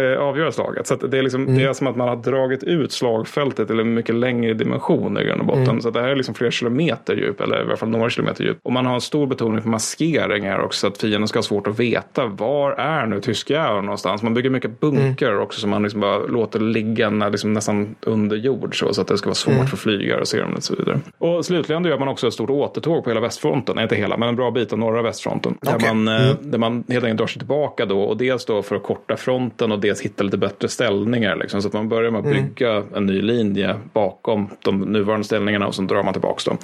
eh, 0.00 0.18
avgöra 0.18 0.52
slaget. 0.52 0.86
Så 0.86 0.94
det, 0.94 1.18
är 1.18 1.22
liksom, 1.22 1.56
det 1.56 1.64
är 1.64 1.72
som 1.72 1.86
att 1.86 1.96
man 1.96 2.08
har 2.08 2.16
dragit 2.16 2.64
ut 2.64 2.92
slagfältet 2.92 3.68
till 3.68 3.80
en 3.80 3.94
mycket 3.94 4.14
längre 4.14 4.54
dimension 4.54 5.18
i 5.18 5.24
grund 5.24 5.40
och 5.40 5.46
botten. 5.46 5.82
Så 5.82 5.88
att 5.88 5.94
det 5.94 6.00
här 6.00 6.08
är 6.08 6.16
liksom 6.16 6.34
flera 6.34 6.50
kilometer 6.50 7.16
djup, 7.16 7.40
eller 7.40 7.58
i 7.58 7.62
alla 7.62 7.76
fall 7.76 7.88
några 7.88 8.10
kilometer 8.10 8.44
djup. 8.44 8.58
Och 8.62 8.72
man 8.72 8.86
har 8.86 8.94
en 8.94 9.00
stor 9.00 9.26
betoning 9.26 9.62
på 9.62 9.68
maskering 9.68 10.44
här 10.44 10.60
också, 10.60 10.80
så 10.80 10.86
att 10.86 10.98
fienden 10.98 11.28
ska 11.28 11.38
ha 11.38 11.42
svårt 11.42 11.66
att 11.66 11.80
veta 11.80 12.26
var 12.26 12.72
är 12.72 13.06
nu 13.06 13.20
tyskjäveln 13.20 13.84
någonstans. 13.84 14.22
Man 14.22 14.34
bygger 14.34 14.50
mycket 14.50 14.80
bunkrar 14.80 15.38
också 15.38 15.60
som 15.60 15.70
man 15.70 15.82
liksom 15.82 16.00
bara 16.00 16.18
låter 16.18 16.60
ligga 16.60 17.10
när, 17.10 17.30
liksom 17.30 17.52
nästan 17.52 17.94
under 18.00 18.36
jord 18.36 18.78
så, 18.78 18.94
så 18.94 19.00
att 19.00 19.08
det 19.08 19.18
ska 19.18 19.26
vara 19.26 19.34
svårt 19.34 19.68
för 19.68 19.76
flygare 19.76 20.20
att 20.20 20.28
se 20.28 20.40
dem 20.40 20.54
och 20.54 20.62
så 20.62 20.74
vidare. 20.74 21.00
Och 21.18 21.44
slutligen 21.44 21.84
gör 21.84 21.98
man 21.98 22.08
också 22.08 22.26
ett 22.26 22.32
stort 22.32 22.50
återtåg 22.50 23.04
på 23.04 23.10
hela 23.10 23.20
västfronten, 23.20 23.74
Nej, 23.76 23.82
inte 23.82 23.96
hela, 23.96 24.16
men 24.16 24.28
en 24.28 24.36
bra 24.36 24.50
bit 24.50 24.72
av 24.72 24.78
norra 24.78 25.02
västfronten. 25.02 25.58
Där, 25.60 25.74
Okej. 25.74 25.94
man, 25.94 26.08
eh, 26.30 26.36
där 26.40 26.58
man 26.58 26.84
helt 26.88 27.04
enkelt 27.04 27.18
drar 27.18 27.26
sig 27.26 27.38
tillbaka 27.38 27.86
då 27.86 28.00
och 28.02 28.16
dels 28.16 28.44
då 28.44 28.62
för 28.62 28.76
att 28.76 28.82
korta 28.82 29.16
fronten 29.16 29.72
och 29.72 29.80
dels 29.80 30.00
hitta 30.00 30.24
lite 30.24 30.38
bättre 30.38 30.68
ställningar. 30.68 31.36
Liksom, 31.36 31.62
så 31.62 31.68
att 31.68 31.74
man 31.74 31.88
börjar 31.88 32.10
med 32.10 32.18
att 32.18 32.32
bygga 32.32 32.82
en 32.94 33.06
ny 33.06 33.22
linje 33.22 33.74
bakom 33.92 34.48
de 34.64 34.80
nuvarande 34.80 35.24
ställningarna 35.24 35.66
och 35.66 35.74
sen 35.74 35.86
drar 35.86 36.02
man 36.02 36.12
tillbaka 36.12 36.50
dem. 36.50 36.58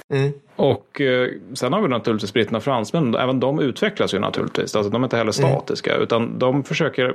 Och 0.55 1.01
eh, 1.01 1.29
sen 1.53 1.73
har 1.73 1.81
vi 1.81 1.87
naturligtvis 1.87 2.33
britterna 2.33 2.57
och 2.57 2.63
fransmän. 2.63 3.15
Även 3.15 3.39
de 3.39 3.59
utvecklas 3.59 4.13
ju 4.13 4.19
naturligtvis. 4.19 4.75
Alltså, 4.75 4.91
de 4.91 5.01
är 5.01 5.05
inte 5.05 5.17
heller 5.17 5.31
statiska. 5.31 5.95
Utan 5.95 6.39
de 6.39 6.63
försöker. 6.63 7.13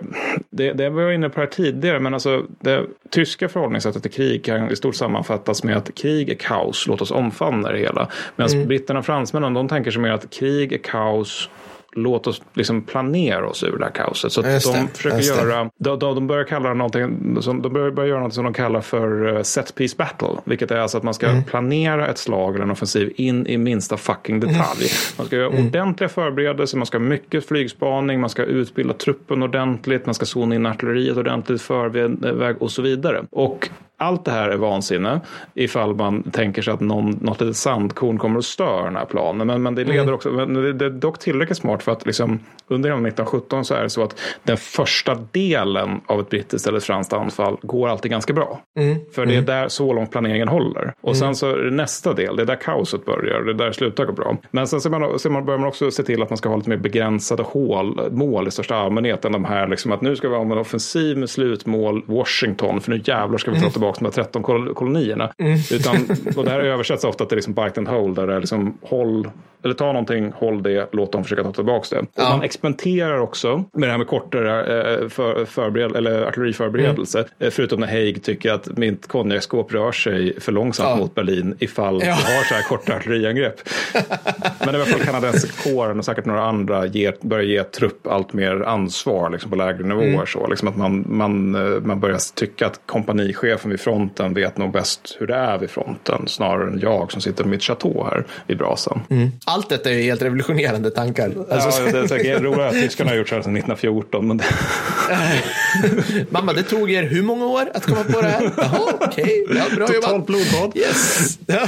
Det, 0.50 0.72
det 0.72 0.90
var 0.90 1.02
jag 1.02 1.14
inne 1.14 1.28
på 1.28 1.40
här 1.40 1.46
tidigare. 1.46 2.00
Men 2.00 2.14
alltså 2.14 2.42
det 2.60 2.84
tyska 3.10 3.48
förhållningssättet 3.48 4.02
till 4.02 4.12
krig 4.12 4.44
kan 4.44 4.70
i 4.70 4.76
stort 4.76 4.94
sammanfattas 4.94 5.64
med 5.64 5.76
att 5.76 5.94
krig 5.94 6.30
är 6.30 6.34
kaos. 6.34 6.86
Låt 6.86 7.02
oss 7.02 7.10
omfamna 7.10 7.72
det 7.72 7.78
hela. 7.78 8.08
Medan 8.36 8.66
britterna 8.66 8.98
och 8.98 9.06
fransmännen 9.06 9.54
de 9.54 9.68
tänker 9.68 9.90
sig 9.90 10.02
mer 10.02 10.12
att 10.12 10.30
krig 10.30 10.72
är 10.72 10.78
kaos. 10.78 11.50
Låt 11.92 12.26
oss 12.26 12.42
liksom 12.54 12.82
planera 12.82 13.48
oss 13.48 13.64
ur 13.64 13.78
det 13.78 13.84
här 13.84 13.92
kaoset. 13.92 14.32
Så 14.32 14.42
Just 14.42 14.72
de 14.72 14.80
det, 14.82 14.88
försöker 14.94 15.20
göra, 15.20 15.70
de, 15.78 15.98
de, 15.98 16.26
börjar 16.26 16.44
kalla 16.44 16.74
någonting, 16.74 17.36
som, 17.42 17.62
de 17.62 17.72
börjar, 17.72 17.90
börjar 17.90 18.08
göra 18.08 18.20
något 18.20 18.34
som 18.34 18.44
de 18.44 18.52
kallar 18.52 18.80
för 18.80 19.36
eh, 19.36 19.42
set 19.42 19.74
piece 19.74 19.96
battle. 19.98 20.28
Vilket 20.44 20.70
är 20.70 20.78
alltså 20.78 20.98
att 20.98 21.04
man 21.04 21.14
ska 21.14 21.28
Mm. 21.28 21.44
planera 21.44 22.08
ett 22.08 22.18
slag 22.18 22.54
eller 22.54 22.64
en 22.64 22.70
offensiv 22.70 23.12
in 23.16 23.46
i 23.46 23.58
minsta 23.58 23.96
fucking 23.96 24.40
detalj. 24.40 24.88
Man 25.18 25.26
ska 25.26 25.36
göra 25.36 25.46
Mm. 25.52 25.66
ordentliga 25.66 26.08
förberedelser, 26.08 26.76
man 26.78 26.86
ska 26.86 26.98
ha 26.98 27.04
mycket 27.04 27.46
flygspaning, 27.48 28.20
man 28.20 28.30
ska 28.30 28.42
utbilda 28.44 28.94
truppen 28.94 29.42
ordentligt, 29.42 30.06
man 30.06 30.14
ska 30.14 30.26
zona 30.26 30.54
in 30.54 30.66
artilleriet 30.66 31.16
ordentligt, 31.16 31.62
förväg 31.62 32.62
och 32.62 32.70
så 32.70 32.82
vidare. 32.82 33.24
Och 33.30 33.68
allt 33.98 34.24
det 34.24 34.30
här 34.30 34.48
är 34.48 34.56
vansinne 34.56 35.20
ifall 35.54 35.94
man 35.94 36.22
tänker 36.22 36.62
sig 36.62 36.74
att 36.74 36.80
någon, 36.80 37.10
något 37.20 37.40
litet 37.40 37.56
sandkorn 37.56 38.18
kommer 38.18 38.38
att 38.38 38.44
störa 38.44 38.84
den 38.84 38.96
här 38.96 39.04
planen. 39.04 39.46
Men, 39.46 39.62
men 39.62 39.74
det 39.74 39.82
Mm. 39.88 39.96
leder 39.96 40.12
också, 40.12 40.30
men 40.30 40.54
det, 40.54 40.72
det 40.72 40.84
är 40.84 40.90
dock 40.90 41.18
tillräckligt 41.18 41.58
smart 41.58 41.82
för 41.82 41.92
att 41.92 42.06
liksom, 42.06 42.40
under 42.68 42.88
hela 42.88 43.08
1917 43.08 43.64
så 43.64 43.74
är 43.74 43.82
det 43.82 43.90
så 43.90 44.02
att 44.02 44.20
den 44.42 44.56
första 44.56 45.14
delen 45.32 46.00
av 46.06 46.20
ett 46.20 46.30
brittiskt 46.30 46.68
eller 46.68 46.80
franskt 46.80 47.12
anfall 47.12 47.56
går 47.62 47.88
alltid 47.88 48.10
ganska 48.10 48.32
bra. 48.32 48.60
Mm. 48.78 48.98
För 49.14 49.26
det 49.26 49.34
är 49.36 49.42
där 49.42 49.68
så 49.68 49.92
långt 49.92 50.10
planeringen 50.10 50.48
håller. 50.48 50.92
Och 51.00 51.16
sen 51.16 51.34
så 51.34 51.50
är 51.50 51.56
det 51.56 51.70
nästa 51.70 52.12
del, 52.12 52.36
det 52.36 52.42
är 52.42 52.46
där 52.46 52.56
kaoset 52.56 53.04
börjar, 53.04 53.40
det 53.42 53.50
är 53.50 53.54
där 53.54 53.66
det 53.66 53.72
slutar 53.72 54.04
gå 54.04 54.12
bra. 54.12 54.36
Men 54.50 54.66
sen 54.66 54.80
så, 54.80 54.90
man, 54.90 55.18
så 55.18 55.30
man 55.30 55.44
börjar 55.44 55.58
man 55.58 55.68
också 55.68 55.90
se 55.90 56.02
till 56.02 56.22
att 56.22 56.30
man 56.30 56.36
ska 56.36 56.48
ha 56.48 56.56
lite 56.56 56.70
mer 56.70 56.76
begränsade 56.76 57.42
hål, 57.42 58.00
mål 58.10 58.48
i 58.48 58.50
största 58.50 58.76
allmänhet 58.76 59.24
än 59.24 59.32
de 59.32 59.44
här 59.44 59.68
liksom 59.68 59.92
att 59.92 60.00
nu 60.00 60.16
ska 60.16 60.28
vi 60.28 60.34
ha 60.34 60.42
en 60.42 60.52
offensiv 60.52 61.18
med 61.18 61.30
slutmål 61.30 62.02
Washington 62.06 62.80
för 62.80 62.90
nu 62.90 63.00
jävlar 63.04 63.38
ska 63.38 63.50
vi 63.50 63.60
ta 63.60 63.70
tillbaka 63.70 63.87
de 63.98 64.04
här 64.04 64.12
13 64.12 64.42
kol- 64.42 64.74
kolonierna. 64.74 65.32
Utan, 65.72 65.96
och 66.36 66.44
det 66.44 66.50
här 66.50 66.60
översätts 66.60 67.04
ofta 67.04 67.24
till 67.26 67.36
liksom 67.36 67.54
bite 67.54 67.72
and 67.80 67.88
hold 67.88 68.16
där 68.16 68.26
det 68.26 68.34
är 68.34 68.40
liksom 68.40 68.78
håll 68.82 69.30
eller 69.64 69.74
ta 69.74 69.86
någonting, 69.86 70.32
håll 70.36 70.62
det, 70.62 70.88
låt 70.92 71.12
dem 71.12 71.22
försöka 71.24 71.42
ta 71.42 71.52
tillbaka 71.52 71.96
det. 72.00 72.06
Ja. 72.14 72.28
man 72.30 72.42
experimenterar 72.42 73.18
också 73.18 73.64
med 73.72 73.88
det 73.88 73.90
här 73.90 73.98
med 73.98 74.06
kortare 74.06 74.80
eh, 75.02 75.08
för, 75.08 75.44
förbered, 75.44 75.96
eller 75.96 76.22
artilleriförberedelse. 76.22 77.24
Eh, 77.38 77.50
Förutom 77.50 77.80
när 77.80 77.86
Haig 77.86 78.22
tycker 78.22 78.52
att 78.52 78.78
mitt 78.78 79.08
konjakskåp 79.08 79.72
rör 79.74 79.92
sig 79.92 80.40
för 80.40 80.52
långsamt 80.52 80.88
Ja. 80.88 80.96
mot 80.96 81.14
Berlin 81.14 81.54
ifall 81.58 81.94
Ja. 81.94 82.00
vi 82.28 82.34
har 82.36 82.42
så 82.44 82.54
här 82.54 82.62
korta 82.62 82.96
artilleriangrepp. 82.96 83.54
Men 84.66 84.74
i 84.74 84.78
alla 84.78 84.84
fall 84.84 85.00
kanadensiska 85.00 85.70
kåren 85.70 85.98
och 85.98 86.04
säkert 86.04 86.24
några 86.24 86.42
andra 86.42 86.86
ger, 86.86 87.14
börjar 87.20 87.44
ge 87.44 87.62
trupp 87.62 88.06
allt 88.06 88.32
mer 88.32 88.60
ansvar 88.62 89.30
liksom, 89.30 89.50
på 89.50 89.56
lägre 89.56 89.84
nivåer. 89.86 90.04
Mm. 90.08 90.26
Så, 90.26 90.46
liksom 90.46 90.68
att 90.68 90.76
man, 90.76 91.04
man, 91.08 91.54
eh, 91.54 91.80
man 91.82 92.00
börjar 92.00 92.18
tycka 92.34 92.66
att 92.66 92.80
kompanichefen 92.86 93.70
vid 93.70 93.77
fronten 93.78 94.34
vet 94.34 94.56
nog 94.58 94.72
bäst 94.72 95.16
hur 95.20 95.26
det 95.26 95.34
är 95.34 95.58
vid 95.58 95.70
fronten 95.70 96.28
snarare 96.28 96.70
än 96.70 96.78
jag 96.80 97.12
som 97.12 97.20
sitter 97.20 97.44
i 97.44 97.46
mitt 97.46 97.62
chateau 97.62 98.04
här 98.04 98.26
vid 98.46 98.58
brasan. 98.58 99.00
Allt 99.44 99.68
detta 99.68 99.90
är 99.90 100.02
helt 100.02 100.22
revolutionerande 100.22 100.90
tankar. 100.90 101.32
Alltså, 101.50 101.82
Ja, 101.82 101.92
det 101.92 101.98
är 101.98 102.06
säkert 102.06 102.42
roligt 102.42 102.60
att 102.60 102.72
tyskarna 102.72 103.10
har 103.10 103.16
gjort 103.16 103.28
så 103.28 103.34
här 103.34 103.42
sedan 103.42 103.56
1914. 103.56 104.28
Men 104.28 104.36
det, 104.36 104.44
Mamma, 106.30 106.52
det 106.52 106.62
tog 106.62 106.90
er 106.90 107.02
hur 107.02 107.22
många 107.22 107.46
år 107.46 107.70
att 107.74 107.86
komma 107.86 108.04
på 108.04 108.20
det 108.20 108.26
här? 108.28 108.42
Jaha, 108.56 108.92
okej. 109.00 109.46
Ja, 109.48 109.76
bra 109.76 109.86
Totalt 109.86 110.04
jobbat. 110.10 110.26
blodbad. 110.26 110.76
Yes. 110.76 111.38
Ja. 111.46 111.60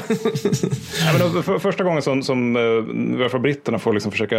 Men 1.18 1.42
för, 1.42 1.58
första 1.58 1.84
gången 1.84 2.02
som, 2.02 2.22
som 2.22 2.56
eh, 2.56 2.62
i 2.62 3.20
alla 3.20 3.28
fall 3.28 3.40
britterna 3.40 3.78
får 3.78 3.92
liksom 3.92 4.12
försöka 4.12 4.36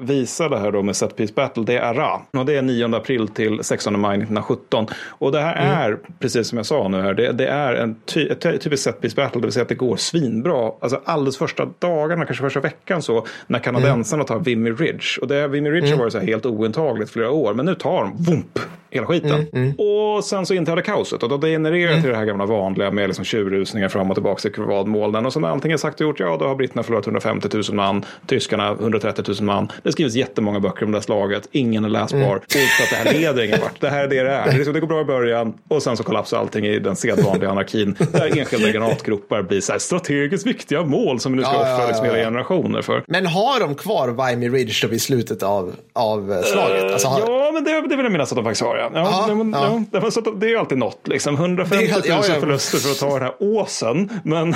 visa 0.00 0.48
det 0.48 0.58
här 0.58 0.72
då 0.72 0.82
med 0.82 0.96
set 0.96 1.16
piece 1.16 1.32
battle, 1.34 1.62
det 1.64 1.78
är 1.78 1.94
RA. 1.94 2.20
Och 2.32 2.46
det 2.46 2.56
är 2.56 2.62
9 2.62 2.96
april 2.96 3.28
till 3.28 3.58
16 3.62 4.00
maj 4.00 4.16
1917. 4.16 4.86
Och 5.08 5.32
det 5.32 5.40
här 5.40 5.54
är, 5.54 5.98
precis 6.18 6.48
som 6.48 6.56
jag 6.58 6.66
sa 6.66 6.88
nu 6.88 6.99
här, 7.00 7.14
det, 7.14 7.32
det 7.32 7.46
är 7.46 7.74
en 7.74 7.96
ty, 8.04 8.28
ett 8.28 8.40
ty- 8.40 8.58
typiskt 8.58 8.84
set 8.84 9.00
piece 9.00 9.16
battle, 9.16 9.40
det 9.40 9.46
vill 9.46 9.52
säga 9.52 9.62
att 9.62 9.68
det 9.68 9.74
går 9.74 9.96
svinbra. 9.96 10.72
Alltså 10.80 11.00
alldeles 11.04 11.36
första 11.38 11.68
dagarna, 11.78 12.24
kanske 12.24 12.42
första 12.42 12.60
veckan 12.60 13.02
så, 13.02 13.26
när 13.46 13.58
kanadensarna 13.58 14.24
tar 14.24 14.38
Vimy 14.38 14.70
Ridge. 14.70 15.20
Och 15.20 15.28
det, 15.28 15.48
Vimy 15.48 15.70
Ridge 15.70 15.90
har 15.90 15.98
varit 15.98 16.12
så 16.12 16.18
här 16.18 16.26
helt 16.26 16.46
ointagligt 16.46 17.10
flera 17.10 17.30
år, 17.30 17.54
men 17.54 17.66
nu 17.66 17.74
tar 17.74 18.02
de, 18.02 18.16
vump, 18.24 18.58
hela 18.90 19.06
skiten. 19.06 19.46
Och 19.78 20.24
sen 20.24 20.46
så 20.46 20.54
inträder 20.54 20.82
kaoset 20.82 21.22
och 21.22 21.28
då 21.28 21.46
genererar 21.46 21.90
mm. 21.90 22.02
till 22.02 22.10
det 22.10 22.16
här 22.16 22.24
gamla 22.24 22.46
vanliga 22.46 22.90
med 22.90 23.08
liksom 23.08 23.24
tjurrusningar 23.24 23.88
fram 23.88 24.10
och 24.10 24.16
tillbaka 24.16 24.40
till 24.40 24.52
kurvadmålen. 24.52 25.26
Och 25.26 25.32
så 25.32 25.40
när 25.40 25.48
allting 25.48 25.72
är 25.72 25.76
sagt 25.76 26.00
och 26.00 26.06
gjort, 26.06 26.20
ja 26.20 26.36
då 26.36 26.46
har 26.46 26.54
britterna 26.54 26.82
förlorat 26.82 27.06
150 27.06 27.48
000 27.52 27.64
man, 27.72 28.04
tyskarna 28.26 28.70
130 28.70 29.24
000 29.28 29.36
man. 29.42 29.72
Det 29.82 29.92
skrivs 29.92 30.14
jättemånga 30.14 30.60
böcker 30.60 30.84
om 30.84 30.92
det 30.92 30.98
här 30.98 31.02
slaget, 31.02 31.48
ingen 31.52 31.84
är 31.84 31.88
läsbar. 31.88 32.18
Mm. 32.18 32.30
Och 32.30 32.36
att 32.36 32.90
det 32.90 32.96
här 32.96 33.12
leder 33.12 33.44
ingen 33.44 33.60
vart. 33.60 33.80
Det 33.80 33.88
här 33.88 34.04
är 34.04 34.08
det 34.08 34.22
det 34.22 34.30
är. 34.30 34.50
Det, 34.50 34.56
liksom, 34.56 34.74
det 34.74 34.80
går 34.80 34.86
bra 34.86 35.00
i 35.00 35.04
början 35.04 35.54
och 35.68 35.82
sen 35.82 35.96
så 35.96 36.02
kollapsar 36.02 36.38
allting 36.38 36.66
i 36.66 36.78
den 36.78 36.96
sedvanliga 36.96 37.50
anarkin. 37.50 37.96
Där 38.12 38.38
enskilda 38.38 38.70
granatgropar 38.70 39.42
blir 39.42 39.60
så 39.60 39.72
här 39.72 39.78
strategiskt 39.78 40.46
viktiga 40.46 40.82
mål 40.82 41.20
som 41.20 41.32
vi 41.32 41.38
nu 41.38 41.44
ska 41.44 41.52
ja, 41.52 41.74
offra 41.74 41.86
liksom 41.86 42.04
hela 42.04 42.18
generationer 42.18 42.82
för. 42.82 43.04
Men 43.06 43.26
har 43.26 43.60
de 43.60 43.74
kvar 43.74 44.30
Vimy 44.30 44.48
Ridge 44.48 44.74
då 44.82 44.88
vid 44.88 45.02
slutet 45.02 45.42
av, 45.42 45.74
av 45.92 46.42
slaget? 46.42 46.92
Alltså, 46.92 47.08
har... 47.08 47.20
Ja, 47.20 47.50
men 47.54 47.64
det, 47.64 47.70
det 47.70 47.96
vill 47.96 48.04
jag 48.04 48.12
minnas 48.12 48.32
att 48.32 48.36
de 48.36 48.44
faktiskt 48.44 48.62
har. 48.62 48.79
Ja. 48.80 48.90
Ja, 48.94 49.00
Aha, 49.00 49.26
det, 49.26 49.50
ja. 49.92 50.00
Ja, 50.02 50.10
så 50.10 50.20
det 50.20 50.52
är 50.52 50.56
alltid 50.56 50.78
något. 50.78 51.08
Liksom. 51.08 51.34
150 51.34 51.92
000 51.92 52.02
ja, 52.04 52.22
ja. 52.28 52.40
förluster 52.40 52.78
för 52.78 52.90
att 52.90 52.98
ta 52.98 53.18
den 53.18 53.22
här 53.22 53.34
åsen. 53.38 54.10
Men 54.24 54.54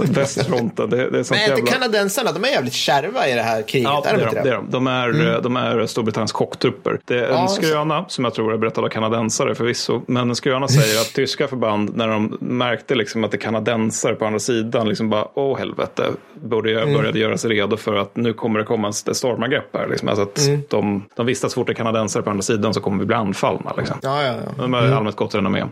västfronten, 0.14 0.90
det, 0.90 1.10
det 1.10 1.18
är 1.18 1.22
sånt 1.22 1.40
Men 1.40 1.52
är 1.52 1.58
inte 1.58 1.72
kanadensarna, 1.72 2.32
de 2.32 2.44
är 2.44 2.48
jävligt 2.48 2.72
kärva 2.72 3.28
i 3.28 3.34
det 3.34 3.42
här 3.42 3.62
kriget? 3.62 3.90
Ja, 3.90 4.04
är 4.06 4.12
de, 4.12 4.18
det 4.18 4.24
är 4.24 4.34
de. 4.34 4.42
Det 4.42 4.50
är 4.50 4.54
de. 4.54 4.70
De, 4.70 4.86
är, 4.86 5.08
mm. 5.08 5.42
de 5.42 5.56
är 5.56 5.86
Storbritanniens 5.86 6.32
chocktrupper. 6.32 7.00
Det 7.04 7.18
är 7.18 7.42
en 7.42 7.48
skröna 7.48 8.04
som 8.08 8.24
jag 8.24 8.34
tror 8.34 8.54
är 8.54 8.58
berättad 8.58 8.84
av 8.84 8.88
kanadensare 8.88 9.54
förvisso. 9.54 10.02
Men 10.06 10.28
en 10.28 10.36
skröna 10.36 10.68
säger 10.68 11.00
att 11.00 11.14
tyska 11.14 11.48
förband, 11.48 11.96
när 11.96 12.08
de 12.08 12.38
märkte 12.40 12.94
liksom 12.94 13.24
att 13.24 13.30
det 13.30 13.36
är 13.36 13.40
kanadensare 13.40 14.14
på 14.14 14.24
andra 14.24 14.38
sidan, 14.38 14.88
liksom 14.88 15.10
bara, 15.10 15.28
åh 15.34 15.58
helvete, 15.58 16.10
började, 16.34 16.82
mm. 16.82 16.94
började 16.94 17.18
göra 17.18 17.38
sig 17.38 17.50
redo 17.50 17.76
för 17.76 17.94
att 17.96 18.16
nu 18.16 18.32
kommer 18.32 18.58
det 18.58 18.64
komma 18.64 18.88
ett 18.88 19.16
stormangrepp 19.16 19.76
här. 19.76 19.88
Liksom. 19.88 20.08
Alltså 20.08 20.22
att 20.22 20.38
mm. 20.38 20.62
de, 20.68 21.04
de 21.16 21.26
visste 21.26 21.46
att 21.46 21.52
så 21.52 21.60
fort 21.60 21.66
det 21.66 21.72
är 21.72 21.74
kanadensare 21.74 22.22
på 22.22 22.30
andra 22.30 22.42
sidan 22.42 22.74
så 22.74 22.80
kommer 22.80 22.89
vi 22.98 23.06
bli 23.06 23.16
anfallna. 23.16 23.72
Liksom. 23.76 23.96
Ja, 24.02 24.22
ja, 24.22 24.32
ja. 24.32 24.62
De 24.62 24.72
har 24.72 24.82
mm. 24.82 24.96
allmänt 24.96 25.16
gott 25.16 25.34
renommé. 25.34 25.64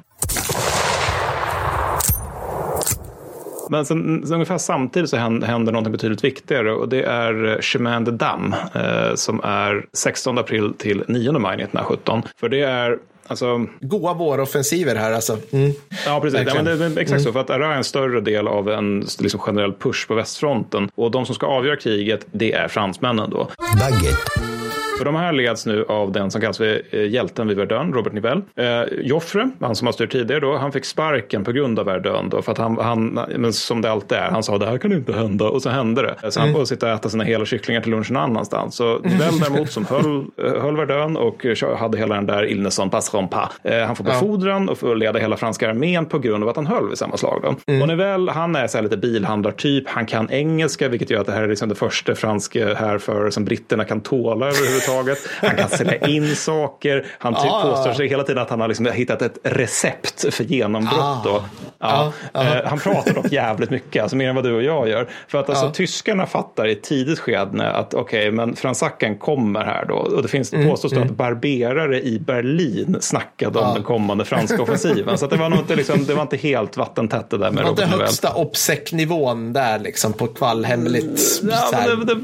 Men 3.70 3.86
sen, 3.86 4.22
sen, 4.26 4.34
ungefär 4.34 4.58
samtidigt 4.58 5.10
så 5.10 5.16
händer, 5.16 5.46
händer 5.46 5.72
något 5.72 5.92
betydligt 5.92 6.24
viktigare 6.24 6.72
och 6.72 6.88
det 6.88 7.02
är 7.02 7.58
Chemin 7.62 8.04
de 8.04 8.10
Dam 8.10 8.54
eh, 8.74 9.14
som 9.14 9.40
är 9.44 9.86
16 9.92 10.38
april 10.38 10.74
till 10.78 11.04
9 11.08 11.32
maj 11.32 11.54
1917. 11.54 12.22
För 12.40 12.48
det 12.48 12.60
är 12.60 12.98
Alltså, 13.30 13.66
Goa 13.80 14.14
våroffensiver 14.14 14.94
här 14.94 15.12
alltså. 15.12 15.38
Mm. 15.50 15.72
Ja, 16.06 16.20
precis. 16.20 16.40
Ja, 16.46 16.54
men 16.54 16.64
det, 16.64 16.72
är 16.72 16.86
exakt 16.86 17.10
mm. 17.10 17.20
så. 17.20 17.32
För 17.32 17.40
att 17.40 17.46
det 17.46 17.54
är 17.54 17.60
en 17.60 17.84
större 17.84 18.20
del 18.20 18.48
av 18.48 18.68
en 18.68 19.06
liksom, 19.18 19.40
generell 19.40 19.72
push 19.72 20.08
på 20.08 20.14
västfronten. 20.14 20.88
Och 20.94 21.10
de 21.10 21.26
som 21.26 21.34
ska 21.34 21.46
avgöra 21.46 21.76
kriget, 21.76 22.26
det 22.32 22.52
är 22.52 22.68
fransmännen 22.68 23.30
då. 23.30 23.48
Baguette. 23.80 24.57
För 24.98 25.04
de 25.04 25.14
här 25.14 25.32
leds 25.32 25.66
nu 25.66 25.84
av 25.88 26.12
den 26.12 26.30
som 26.30 26.40
kallas 26.40 26.58
för 26.58 26.82
eh, 26.90 27.08
hjälten 27.08 27.48
vid 27.48 27.56
Verdun, 27.56 27.94
Robert 27.94 28.12
Nivell. 28.12 28.42
Eh, 28.56 28.82
Joffre, 29.02 29.50
han 29.60 29.76
som 29.76 29.86
har 29.86 29.92
styrt 29.92 30.12
tidigare 30.12 30.40
då, 30.40 30.56
han 30.56 30.72
fick 30.72 30.84
sparken 30.84 31.44
på 31.44 31.52
grund 31.52 31.78
av 31.78 31.86
Verdun 31.86 32.28
då, 32.28 32.42
för 32.42 32.52
att 32.52 32.58
han, 32.58 32.78
han 32.78 33.20
men 33.36 33.52
som 33.52 33.82
det 33.82 33.90
alltid 33.90 34.18
är, 34.18 34.30
han 34.30 34.42
sa 34.42 34.58
det 34.58 34.66
här 34.66 34.78
kan 34.78 34.92
inte 34.92 35.12
hända 35.12 35.44
och 35.44 35.62
så 35.62 35.70
hände 35.70 36.02
det. 36.02 36.30
Så 36.30 36.40
mm. 36.40 36.52
han 36.52 36.60
får 36.60 36.64
sitta 36.64 36.86
och 36.86 36.92
äta 36.92 37.08
sina 37.08 37.24
hela 37.24 37.44
kycklingar 37.44 37.80
till 37.80 37.90
lunch 37.90 38.10
någon 38.10 38.22
annanstans. 38.22 38.76
Så 38.76 38.98
Nivell 38.98 39.38
däremot 39.40 39.72
som 39.72 39.84
höll, 39.84 40.16
eh, 40.16 40.62
höll 40.62 40.76
Verdun 40.76 41.16
och 41.16 41.46
hade 41.78 41.98
hela 41.98 42.14
den 42.14 42.26
där 42.26 42.46
Il 42.46 42.62
ne 42.62 42.70
sont 42.70 42.92
pas 42.92 43.10
pas. 43.10 43.48
Han 43.86 43.96
får 43.96 44.04
befordran 44.04 44.68
och 44.68 44.78
får 44.78 44.96
leda 44.96 45.18
hela 45.18 45.36
franska 45.36 45.70
armén 45.70 46.06
på 46.06 46.18
grund 46.18 46.44
av 46.44 46.50
att 46.50 46.56
han 46.56 46.66
höll 46.66 46.88
vid 46.88 46.98
samma 46.98 47.16
slag. 47.16 47.40
Då. 47.42 47.72
Mm. 47.72 47.82
Och 47.82 47.88
Nivell, 47.88 48.28
han 48.28 48.56
är 48.56 48.66
så 48.66 48.78
här 48.78 48.82
lite 48.82 48.96
bilhandlartyp, 48.96 49.88
han 49.88 50.06
kan 50.06 50.30
engelska, 50.30 50.88
vilket 50.88 51.10
gör 51.10 51.20
att 51.20 51.26
det 51.26 51.32
här 51.32 51.42
är 51.42 51.48
liksom 51.48 51.68
det 51.68 51.74
första 51.74 52.14
franska 52.14 52.74
härförare 52.74 53.30
som 53.30 53.44
britterna 53.44 53.84
kan 53.84 54.00
tåla 54.00 54.46
överhuvudtaget 54.46 54.87
överhuvudtaget. 54.88 55.18
Han 55.40 55.56
kan 55.56 55.68
sälja 55.68 56.06
in 56.06 56.36
saker. 56.36 57.06
Han 57.18 57.34
typ 57.34 57.52
ah, 57.52 57.62
påstår 57.62 57.92
sig 57.92 58.08
hela 58.08 58.22
tiden 58.22 58.42
att 58.42 58.50
han 58.50 58.60
har 58.60 58.68
liksom 58.68 58.86
hittat 58.86 59.22
ett 59.22 59.38
recept 59.42 60.34
för 60.34 60.44
genombrott. 60.44 61.26
Ah, 61.26 61.42
ja. 61.78 62.12
Ah, 62.32 62.40
ah, 62.40 62.68
han 62.68 62.78
pratar 62.78 63.14
dock 63.14 63.32
jävligt 63.32 63.70
mycket, 63.70 64.02
alltså 64.02 64.16
mer 64.16 64.28
än 64.28 64.34
vad 64.34 64.44
du 64.44 64.54
och 64.54 64.62
jag 64.62 64.88
gör. 64.88 65.08
För 65.28 65.38
att 65.38 65.50
alltså, 65.50 65.70
tyskarna 65.70 66.26
fattar 66.26 66.66
i 66.66 66.72
ett 66.72 66.82
tidigt 66.82 67.18
skede 67.18 67.70
att 67.70 67.94
okej, 67.94 68.18
okay, 68.18 68.30
men 68.30 68.56
fransacken 68.56 69.18
kommer 69.18 69.64
här 69.64 69.84
då. 69.88 69.94
Och 69.94 70.22
det 70.22 70.28
finns 70.28 70.52
mm, 70.52 70.68
påstås 70.68 70.92
mm. 70.92 71.04
att 71.04 71.10
barberare 71.10 72.02
i 72.02 72.18
Berlin 72.18 72.96
snackade 73.00 73.58
om 73.58 73.74
den 73.74 73.82
kommande 73.82 74.24
franska 74.24 74.62
offensiven. 74.62 75.18
Så 75.18 75.26
det 75.26 75.36
var 75.36 75.48
nog 75.48 75.58
inte, 75.58 75.76
liksom, 75.76 76.04
det 76.04 76.14
var 76.14 76.22
inte 76.22 76.36
helt 76.36 76.76
vattentätt 76.76 77.30
det 77.30 77.38
där 77.38 77.50
med 77.50 77.56
Det 77.56 77.62
var 77.62 77.70
inte 77.70 77.86
högsta 77.86 78.34
OPSEC-nivån 78.34 79.52
där 79.52 79.78
liksom 79.78 80.12
på 80.12 80.26
kvallhemligt. 80.26 81.42
Ja, 81.42 81.80
det, 82.04 82.14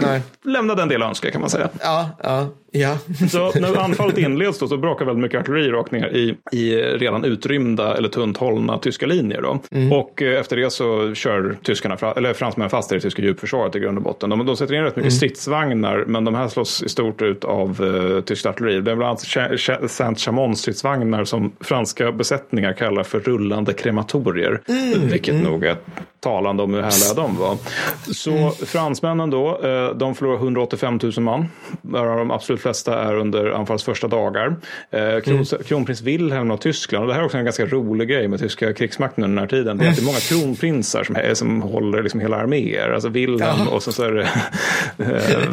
det, 0.00 0.22
lämnade 0.44 0.82
en 0.82 0.88
del 0.88 1.02
önska 1.02 1.30
kan 1.30 1.40
man 1.40 1.50
säga. 1.50 1.68
Ja, 1.80 2.07
ja. 2.22 2.52
Ja. 2.72 2.98
så 3.30 3.52
när 3.60 3.76
anfallet 3.76 4.18
inleds 4.18 4.58
då, 4.58 4.68
så 4.68 4.76
brakar 4.76 5.04
väldigt 5.04 5.22
mycket 5.22 5.40
artilleri 5.40 5.70
rakt 5.70 5.92
ner 5.92 6.08
i, 6.08 6.36
i 6.52 6.76
redan 6.76 7.24
utrymda 7.24 7.96
eller 7.96 8.08
tunt 8.08 8.36
hållna 8.36 8.78
tyska 8.78 9.06
linjer. 9.06 9.42
Då. 9.42 9.58
Mm. 9.70 9.92
Och 9.92 10.22
eh, 10.22 10.40
efter 10.40 10.56
det 10.56 10.70
så 10.70 11.14
kör 11.14 11.56
tyskarna, 11.62 11.96
eller 12.16 12.32
fransmännen 12.32 12.70
fast 12.70 12.92
i 12.92 12.94
det 12.94 13.00
tyska 13.00 13.22
djupförsvaret 13.22 13.76
i 13.76 13.78
grund 13.78 13.98
och 13.98 14.04
botten. 14.04 14.30
De, 14.30 14.46
de 14.46 14.56
sätter 14.56 14.74
in 14.74 14.82
rätt 14.82 14.96
mycket 14.96 15.12
mm. 15.12 15.16
stridsvagnar 15.16 16.04
men 16.06 16.24
de 16.24 16.34
här 16.34 16.48
slås 16.48 16.82
i 16.82 16.88
stort 16.88 17.22
ut 17.22 17.44
av 17.44 17.82
uh, 17.82 18.20
tyskt 18.20 18.46
artilleri. 18.46 18.80
Det 18.80 18.90
är 18.90 18.96
bland 18.96 19.08
annat 19.08 19.90
Saint-Chamond 19.90 20.58
stridsvagnar 20.58 21.24
som 21.24 21.52
franska 21.60 22.12
besättningar 22.12 22.72
kallar 22.72 23.02
för 23.02 23.20
rullande 23.20 23.72
krematorier. 23.72 24.60
Mm. 24.68 25.08
Vilket 25.08 25.34
mm. 25.34 25.44
nog 25.44 25.64
är 25.64 25.76
talande 26.20 26.62
om 26.62 26.74
hur 26.74 26.82
härliga 26.82 27.14
de 27.14 27.36
var. 27.36 27.56
Så 28.12 28.30
mm. 28.30 28.50
fransmännen 28.50 29.30
då, 29.30 29.60
eh, 29.62 29.94
de 29.94 30.14
förlorar 30.14 30.36
185 30.36 31.00
000 31.02 31.12
man. 31.18 31.46
Varav 31.82 32.18
de 32.18 32.30
absolut 32.30 32.57
flesta 32.58 33.02
är 33.02 33.16
under 33.16 33.50
anfallets 33.50 33.84
första 33.84 34.08
dagar. 34.08 34.56
Eh, 34.90 35.20
kron, 35.20 35.34
mm. 35.34 35.44
Kronprins 35.66 36.02
Wilhelm 36.02 36.50
av 36.50 36.56
Tyskland, 36.56 37.02
och 37.02 37.08
det 37.08 37.14
här 37.14 37.20
är 37.20 37.24
också 37.24 37.38
en 37.38 37.44
ganska 37.44 37.66
rolig 37.66 38.08
grej 38.08 38.28
med 38.28 38.40
tyska 38.40 38.72
krigsmakten 38.72 39.24
under 39.24 39.42
den 39.42 39.50
här 39.50 39.58
tiden. 39.58 39.78
Det 39.78 39.84
är 39.84 39.90
att 39.90 39.96
det 39.96 40.02
är 40.02 40.06
många 40.06 40.18
kronprinsar 40.18 41.04
som, 41.04 41.16
som 41.34 41.62
håller 41.62 42.02
liksom 42.02 42.20
hela 42.20 42.36
arméer. 42.36 42.90
Alltså 42.90 43.08
Wilhelm 43.08 43.60
ja. 43.66 43.70
och 43.70 43.82
så, 43.82 43.92
så 43.92 44.02
är 44.02 44.12
det... 44.12 44.28
Eh, 44.98 45.48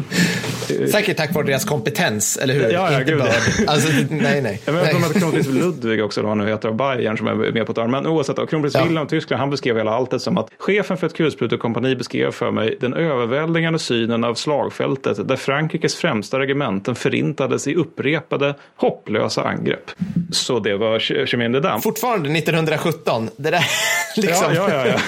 Säkert 0.91 1.17
tack 1.17 1.33
vare 1.33 1.45
deras 1.45 1.65
kompetens, 1.65 2.37
eller 2.37 2.53
hur? 2.53 2.69
Ja, 2.69 2.91
ja, 2.91 2.99
gud. 2.99 3.21
Alltså, 3.67 3.89
nej, 4.09 4.41
nej. 4.41 4.61
Jag 4.65 4.73
vet 4.73 4.95
att 4.95 5.19
kronprins 5.19 5.47
Ludvig 5.47 6.03
också, 6.03 6.21
vad 6.21 6.29
han 6.29 6.37
nu 6.37 6.47
heter, 6.47 6.69
av 6.69 6.75
Bayern 6.75 7.17
som 7.17 7.27
är 7.27 7.35
med 7.35 7.65
på 7.65 7.71
ett 7.71 7.77
arm. 7.77 7.91
Men 7.91 8.07
oavsett, 8.07 8.49
kronprins 8.49 8.73
ja. 8.75 8.83
Wilhelm 8.83 9.05
av 9.05 9.09
Tyskland, 9.09 9.39
han 9.39 9.49
beskrev 9.49 9.77
hela 9.77 9.91
alltet 9.91 10.21
som 10.21 10.37
att 10.37 10.49
Chefen 10.57 10.97
för 10.97 11.07
ett 11.07 11.13
kulsprutekompani 11.13 11.95
beskrev 11.95 12.31
för 12.31 12.51
mig 12.51 12.77
den 12.81 12.93
överväldigande 12.93 13.79
synen 13.79 14.23
av 14.23 14.33
slagfältet 14.33 15.27
där 15.27 15.35
Frankrikes 15.35 15.95
främsta 15.95 16.39
regementen 16.39 16.94
förintades 16.95 17.67
i 17.67 17.75
upprepade 17.75 18.55
hopplösa 18.75 19.43
angrepp. 19.43 19.91
Så 20.31 20.59
det 20.59 20.77
var 20.77 21.25
Chemin 21.25 21.51
de 21.51 21.59
Dam. 21.59 21.81
Fortfarande 21.81 22.29
1917. 22.29 23.29
Det 23.37 23.51
där 23.51 23.65
liksom. 24.15 24.53
Ja, 24.53 24.69
ja, 24.69 24.87
ja. 24.87 24.99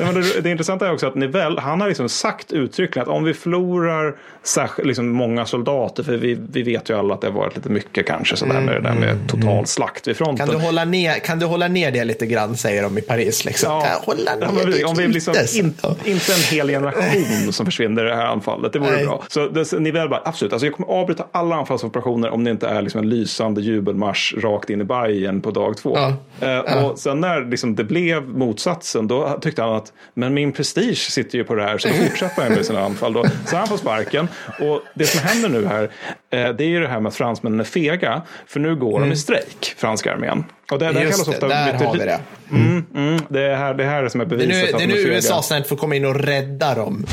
ja. 0.00 0.12
det, 0.12 0.40
det 0.40 0.50
intressanta 0.50 0.86
är 0.86 0.92
också 0.92 1.06
att 1.06 1.14
Nivell, 1.14 1.58
han 1.58 1.80
har 1.80 1.88
liksom 1.88 2.08
sagt 2.08 2.52
uttryckligen 2.52 3.08
att 3.08 3.14
om 3.14 3.24
vi 3.24 3.34
förlorar 3.34 4.16
särskilt, 4.42 4.86
liksom 4.86 5.08
många 5.08 5.46
soldater, 5.46 6.02
för 6.02 6.16
vi, 6.16 6.38
vi 6.52 6.62
vet 6.62 6.90
ju 6.90 6.98
alla 6.98 7.14
att 7.14 7.20
det 7.20 7.26
har 7.26 7.34
varit 7.34 7.56
lite 7.56 7.68
mycket 7.68 8.06
kanske 8.06 8.36
sådär 8.36 8.52
mm, 8.52 8.64
med 8.64 8.74
det 8.74 8.80
där 8.80 8.94
med 8.94 9.10
mm, 9.10 9.26
total 9.26 9.52
mm. 9.52 9.66
slakt 9.66 10.08
vid 10.08 10.16
fronten. 10.16 10.46
Kan 10.46 10.56
du, 10.56 10.64
hålla 10.64 10.84
ner, 10.84 11.14
kan 11.18 11.38
du 11.38 11.46
hålla 11.46 11.68
ner 11.68 11.90
det 11.90 12.04
lite 12.04 12.26
grann, 12.26 12.56
säger 12.56 12.82
de 12.82 12.98
i 12.98 13.02
Paris. 13.02 13.44
Liksom. 13.44 13.72
Ja, 13.72 14.02
hålla 14.02 14.34
ner 14.34 14.46
ja, 14.60 14.76
det 14.76 14.84
om 14.84 14.96
vi 14.96 15.08
liksom 15.08 15.34
in, 15.54 15.74
Inte 16.04 16.32
en 16.34 16.40
hel 16.50 16.68
generation 16.68 17.52
som 17.52 17.66
försvinner 17.66 18.06
i 18.06 18.08
det 18.08 18.16
här 18.16 18.26
anfallet, 18.26 18.72
det 18.72 18.78
vore 18.78 18.90
Nej. 18.90 19.04
bra. 19.04 19.24
Så 19.28 19.78
Nivell 19.78 20.08
bara, 20.08 20.20
absolut, 20.32 20.52
alltså 20.52 20.66
jag 20.66 20.74
kommer 20.74 20.88
avbryta 20.88 21.26
alla 21.32 21.56
anfallsoperationer 21.56 22.30
om 22.30 22.44
det 22.44 22.50
inte 22.50 22.68
är 22.68 22.82
liksom 22.82 23.00
en 23.00 23.08
lysande 23.08 23.60
jubelmarsch 23.60 24.34
rakt 24.38 24.70
in 24.70 24.80
i 24.80 24.84
Bayern 24.84 25.40
på 25.40 25.50
dag 25.50 25.76
två. 25.76 25.98
Ja. 26.40 26.48
Eh, 26.48 26.84
och 26.84 26.98
sen 26.98 27.20
när 27.20 27.44
liksom 27.44 27.74
det 27.74 27.84
blev 27.84 28.28
motsatsen, 28.28 29.08
då 29.08 29.38
tyckte 29.40 29.62
han 29.62 29.74
att 29.74 29.92
men 30.14 30.34
min 30.34 30.52
prestige 30.52 31.10
sitter 31.10 31.38
ju 31.38 31.44
på 31.44 31.54
det 31.54 31.62
här, 31.62 31.78
så 31.78 31.88
då 31.88 31.94
fortsätter 31.94 32.42
han 32.42 32.52
med 32.52 32.66
sina 32.66 32.80
anfall. 32.80 33.12
Då. 33.12 33.24
Så 33.46 33.56
han 33.56 33.66
får 33.66 33.76
sparken. 33.76 34.28
Och 34.60 34.82
det 34.94 35.06
som 35.06 35.20
händer 35.20 35.48
nu 35.48 35.66
här, 35.66 35.82
eh, 36.30 36.54
det 36.54 36.64
är 36.64 36.68
ju 36.68 36.80
det 36.80 36.88
här 36.88 37.00
med 37.00 37.08
att 37.08 37.16
fransmännen 37.16 37.60
är 37.60 37.64
fega, 37.64 38.22
för 38.46 38.60
nu 38.60 38.76
går 38.76 38.96
mm. 38.96 39.08
de 39.08 39.14
i 39.14 39.16
strejk, 39.16 39.74
franska 39.76 40.12
armén. 40.12 40.44
Och 40.70 40.78
det, 40.78 40.92
det 40.92 41.02
Just 41.02 41.28
ofta, 41.28 41.48
det, 41.48 41.54
där 41.54 41.72
har 41.72 41.92
vi 41.92 41.98
det. 41.98 42.20
Mm, 42.50 42.84
mm, 42.94 43.20
det, 43.28 43.40
är 43.40 43.56
här, 43.56 43.74
det 43.74 43.84
här 43.84 44.02
är 44.02 44.08
som 44.08 44.20
är 44.20 44.24
beviset. 44.24 44.78
Det 44.78 44.84
är 44.84 44.86
nu, 44.86 44.94
det 44.94 45.00
är 45.00 45.04
nu 45.04 45.14
USA 45.14 45.42
snart 45.42 45.66
får 45.66 45.76
komma 45.76 45.96
in 45.96 46.04
och 46.04 46.14
rädda 46.14 46.74
dem. 46.74 47.06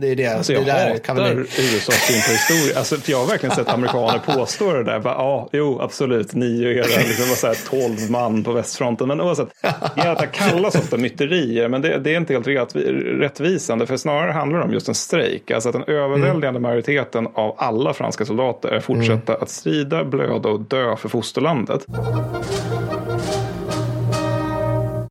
Det 0.00 0.08
är 0.08 0.16
det. 0.16 0.26
Alltså 0.26 0.52
jag 0.52 0.62
det 0.62 0.72
där 0.72 0.90
hatar. 0.90 1.34
USAs 1.40 2.10
historia. 2.10 2.78
Alltså, 2.78 2.96
för 2.96 3.10
jag 3.10 3.18
har 3.18 3.26
verkligen 3.26 3.56
sett 3.56 3.68
amerikaner 3.68 4.18
påstå 4.18 4.72
det 4.72 4.84
där. 4.84 5.00
Ja, 5.04 5.48
jo, 5.52 5.80
absolut. 5.80 6.34
Ni 6.34 6.66
och 6.66 6.70
era 6.70 7.02
liksom, 7.08 7.24
så 7.24 7.46
här, 7.46 7.58
12 7.70 8.10
man 8.10 8.44
på 8.44 8.52
västfronten. 8.52 9.08
Men 9.08 9.20
oavsett, 9.20 9.48
det 9.94 10.28
kallas 10.32 10.74
ofta 10.74 10.96
myterier. 10.96 11.68
Men 11.68 11.82
det, 11.82 11.98
det, 11.98 12.14
är 12.14 12.16
inte 12.16 12.32
helt 12.32 12.76
rättvisande. 13.20 13.86
För 13.86 13.96
snarare 13.96 14.32
handlar 14.32 14.58
det 14.58 14.64
om 14.64 14.72
just 14.72 14.88
en 14.88 14.94
strejk. 14.94 15.50
Alltså 15.50 15.68
att 15.68 15.72
den 15.72 15.84
överväldigande 15.86 16.48
mm. 16.48 16.62
majoriteten 16.62 17.28
av 17.34 17.54
alla 17.58 17.94
franska 17.94 18.24
soldater 18.24 18.68
är 18.68 18.80
fortsätta 18.80 19.32
mm. 19.32 19.42
att 19.42 19.50
strida, 19.50 20.04
blöda 20.04 20.48
och 20.48 20.60
dö 20.60 20.96
för 20.96 21.08
fosterlandet. 21.08 21.86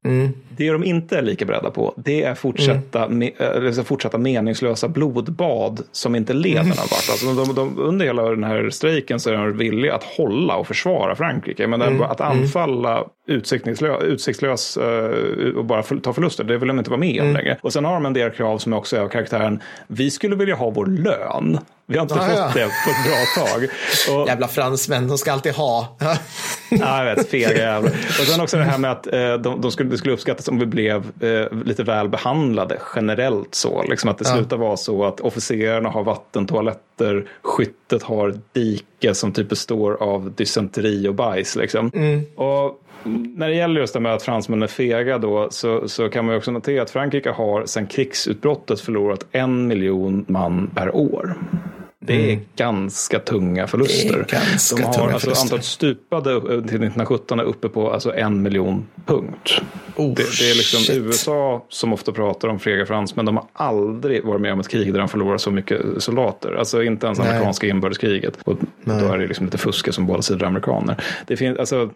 Mm. 0.06 0.34
Det 0.58 0.72
de 0.72 0.84
inte 0.84 1.18
är 1.18 1.22
lika 1.22 1.46
beredda 1.46 1.72
på, 1.72 1.94
det 1.98 2.24
är 2.24 2.36
fortsätta, 2.36 3.04
Mm. 3.06 3.18
me, 3.20 3.30
eller 3.40 3.84
fortsätta 3.84 4.18
meningslösa 4.18 4.88
blodbad 4.88 5.82
som 5.92 6.16
inte 6.16 6.34
leder 6.34 6.60
Mm. 6.60 6.68
någon 6.68 6.78
vart. 6.78 7.10
Alltså 7.12 7.34
de, 7.34 7.56
de, 7.56 7.80
under 7.80 8.06
hela 8.06 8.24
den 8.30 8.44
här 8.44 8.70
strejken 8.70 9.20
så 9.20 9.30
är 9.30 9.34
de 9.34 9.58
villiga 9.58 9.96
att 9.96 10.04
hålla 10.04 10.56
och 10.56 10.68
försvara 10.68 11.16
Frankrike. 11.16 11.68
Men 11.68 11.82
Mm. 11.82 12.02
att 12.02 12.22
anfalla 12.22 13.04
utsiktslös, 13.28 14.04
utsiktslös 14.04 14.78
eh, 14.78 15.56
och 15.58 15.66
bara 15.66 15.84
ta 15.84 16.14
förluster, 16.14 16.44
det 16.44 16.58
vill 16.58 16.68
de 16.68 16.78
inte 16.80 16.90
vara 16.90 17.00
med 17.00 17.16
Mm. 17.16 17.28
om 17.28 17.34
längre. 17.34 17.58
Och 17.62 17.74
sen 17.74 17.86
har 17.86 17.94
de 17.94 18.06
en 18.06 18.14
del 18.14 18.30
krav 18.32 18.58
som 18.58 18.74
också 18.74 18.96
är 18.98 19.02
av 19.02 19.10
karaktären, 19.10 19.60
vi 19.88 20.12
skulle 20.12 20.36
vilja 20.36 20.56
ha 20.56 20.70
vår 20.70 20.86
lön. 20.86 21.60
Vi 21.90 21.96
har 21.98 22.02
inte 22.02 22.16
Ah, 22.16 22.18
fått 22.18 22.36
ja. 22.38 22.52
det 22.54 22.66
på 22.66 22.90
ett 22.90 23.06
bra 23.08 23.46
tag. 23.46 23.64
Och, 24.22 24.28
Jävla 24.28 24.48
fransmän, 24.48 25.08
de 25.08 25.18
ska 25.18 25.32
alltid 25.32 25.54
ha. 25.54 25.98
Ja, 26.70 27.06
jag 27.06 27.16
vet, 27.16 27.30
fega 27.30 27.54
jävlar. 27.58 27.92
Och 27.92 28.26
sen 28.28 28.42
också 28.42 28.58
det 28.58 28.64
här 28.64 28.78
med 28.78 28.92
att 28.92 29.08
eh, 29.14 29.34
de, 29.34 29.62
de 29.62 29.72
skulle, 29.72 29.90
det 29.90 29.98
skulle 29.98 30.14
uppskattas 30.14 30.47
om 30.48 30.60
vi 30.60 30.66
blev 30.66 31.24
eh, 31.24 31.58
lite 31.66 31.84
väl 31.84 32.10
behandlade 32.10 32.78
generellt 32.96 33.56
så. 33.56 33.84
Liksom 33.84 34.10
att 34.10 34.18
det 34.18 34.26
Ja. 34.28 34.36
slutar 34.36 34.58
vara 34.58 34.78
så 34.78 35.06
att 35.06 35.20
officerarna 35.20 35.90
har 35.90 36.04
vattentoaletter, 36.04 37.26
skyttet 37.42 38.04
har 38.04 38.30
ett 38.30 38.54
dike 38.54 39.14
som 39.14 39.32
typ 39.32 39.50
består 39.50 40.04
av 40.04 40.32
dysenteri 40.36 41.08
och 41.08 41.16
bajs. 41.16 41.56
Liksom. 41.56 41.92
Och 42.36 42.84
när 43.38 43.48
det 43.50 43.56
gäller 43.56 43.82
just 43.82 43.94
det 43.94 44.00
med 44.00 44.14
att 44.14 44.24
fransmän 44.24 44.64
är 44.64 44.68
fega 44.68 45.18
då 45.18 45.48
så, 45.52 45.88
så 45.88 46.10
kan 46.10 46.26
man 46.26 46.34
ju 46.34 46.38
också 46.38 46.52
notera 46.52 46.82
att 46.82 46.90
Frankrike 46.90 47.30
har 47.30 47.66
sedan 47.66 47.88
krigsutbrottet 47.88 48.82
förlorat 48.82 49.26
en 49.32 49.68
miljon 49.68 50.26
man 50.28 50.72
per 50.76 50.96
år. 50.96 51.36
Det 52.08 52.32
är 52.34 52.40
ganska 52.56 53.20
tunga 53.20 53.68
förluster. 53.68 54.14
Mm. 54.14 54.26
Ganska 54.30 54.76
De 54.76 54.84
har, 54.84 54.94
tunga 54.94 55.06
alltså, 55.14 55.20
förluster. 55.20 55.44
Antalet 55.46 55.66
stupade 55.66 56.32
upp- 56.32 56.44
till 56.48 56.58
1917 56.58 57.40
är 57.40 57.44
uppe 57.44 57.70
på 57.70 57.92
alltså 57.92 58.14
en 58.16 58.42
miljon 58.42 58.88
punkt. 59.06 59.62
Oh, 59.96 60.14
det, 60.14 60.24
det 60.40 60.52
är 60.52 60.56
liksom 60.56 60.80
shit. 60.80 60.98
USA 60.98 61.66
som 61.70 61.94
ofta 61.94 62.12
pratar 62.12 62.48
om 62.48 62.60
fega 62.60 62.86
fransmän. 62.86 63.26
De 63.26 63.38
har 63.38 63.46
aldrig 63.54 64.24
varit 64.26 64.42
med 64.42 64.54
om 64.54 64.60
ett 64.60 64.68
krig 64.70 64.94
där 64.94 65.00
de 65.00 65.08
förlorar 65.10 65.38
så 65.38 65.52
mycket 65.52 65.82
soldater. 65.98 66.54
Alltså 66.54 66.84
inte 66.84 67.06
ens 67.06 67.20
Nej. 67.20 67.30
amerikanska 67.30 67.68
inbörskriget. 67.68 68.38
Och 68.44 68.58
Nej. 68.84 69.02
då 69.02 69.08
är 69.08 69.18
det 69.18 69.28
liksom 69.28 69.46
lite 69.46 69.58
fuske 69.58 69.92
som 69.92 70.06
båda 70.06 70.22
sidor 70.22 70.44
är 70.44 70.48
amerikaner. 70.48 71.04
Det 71.28 71.38
finns, 71.38 71.60
alltså, 71.60 71.90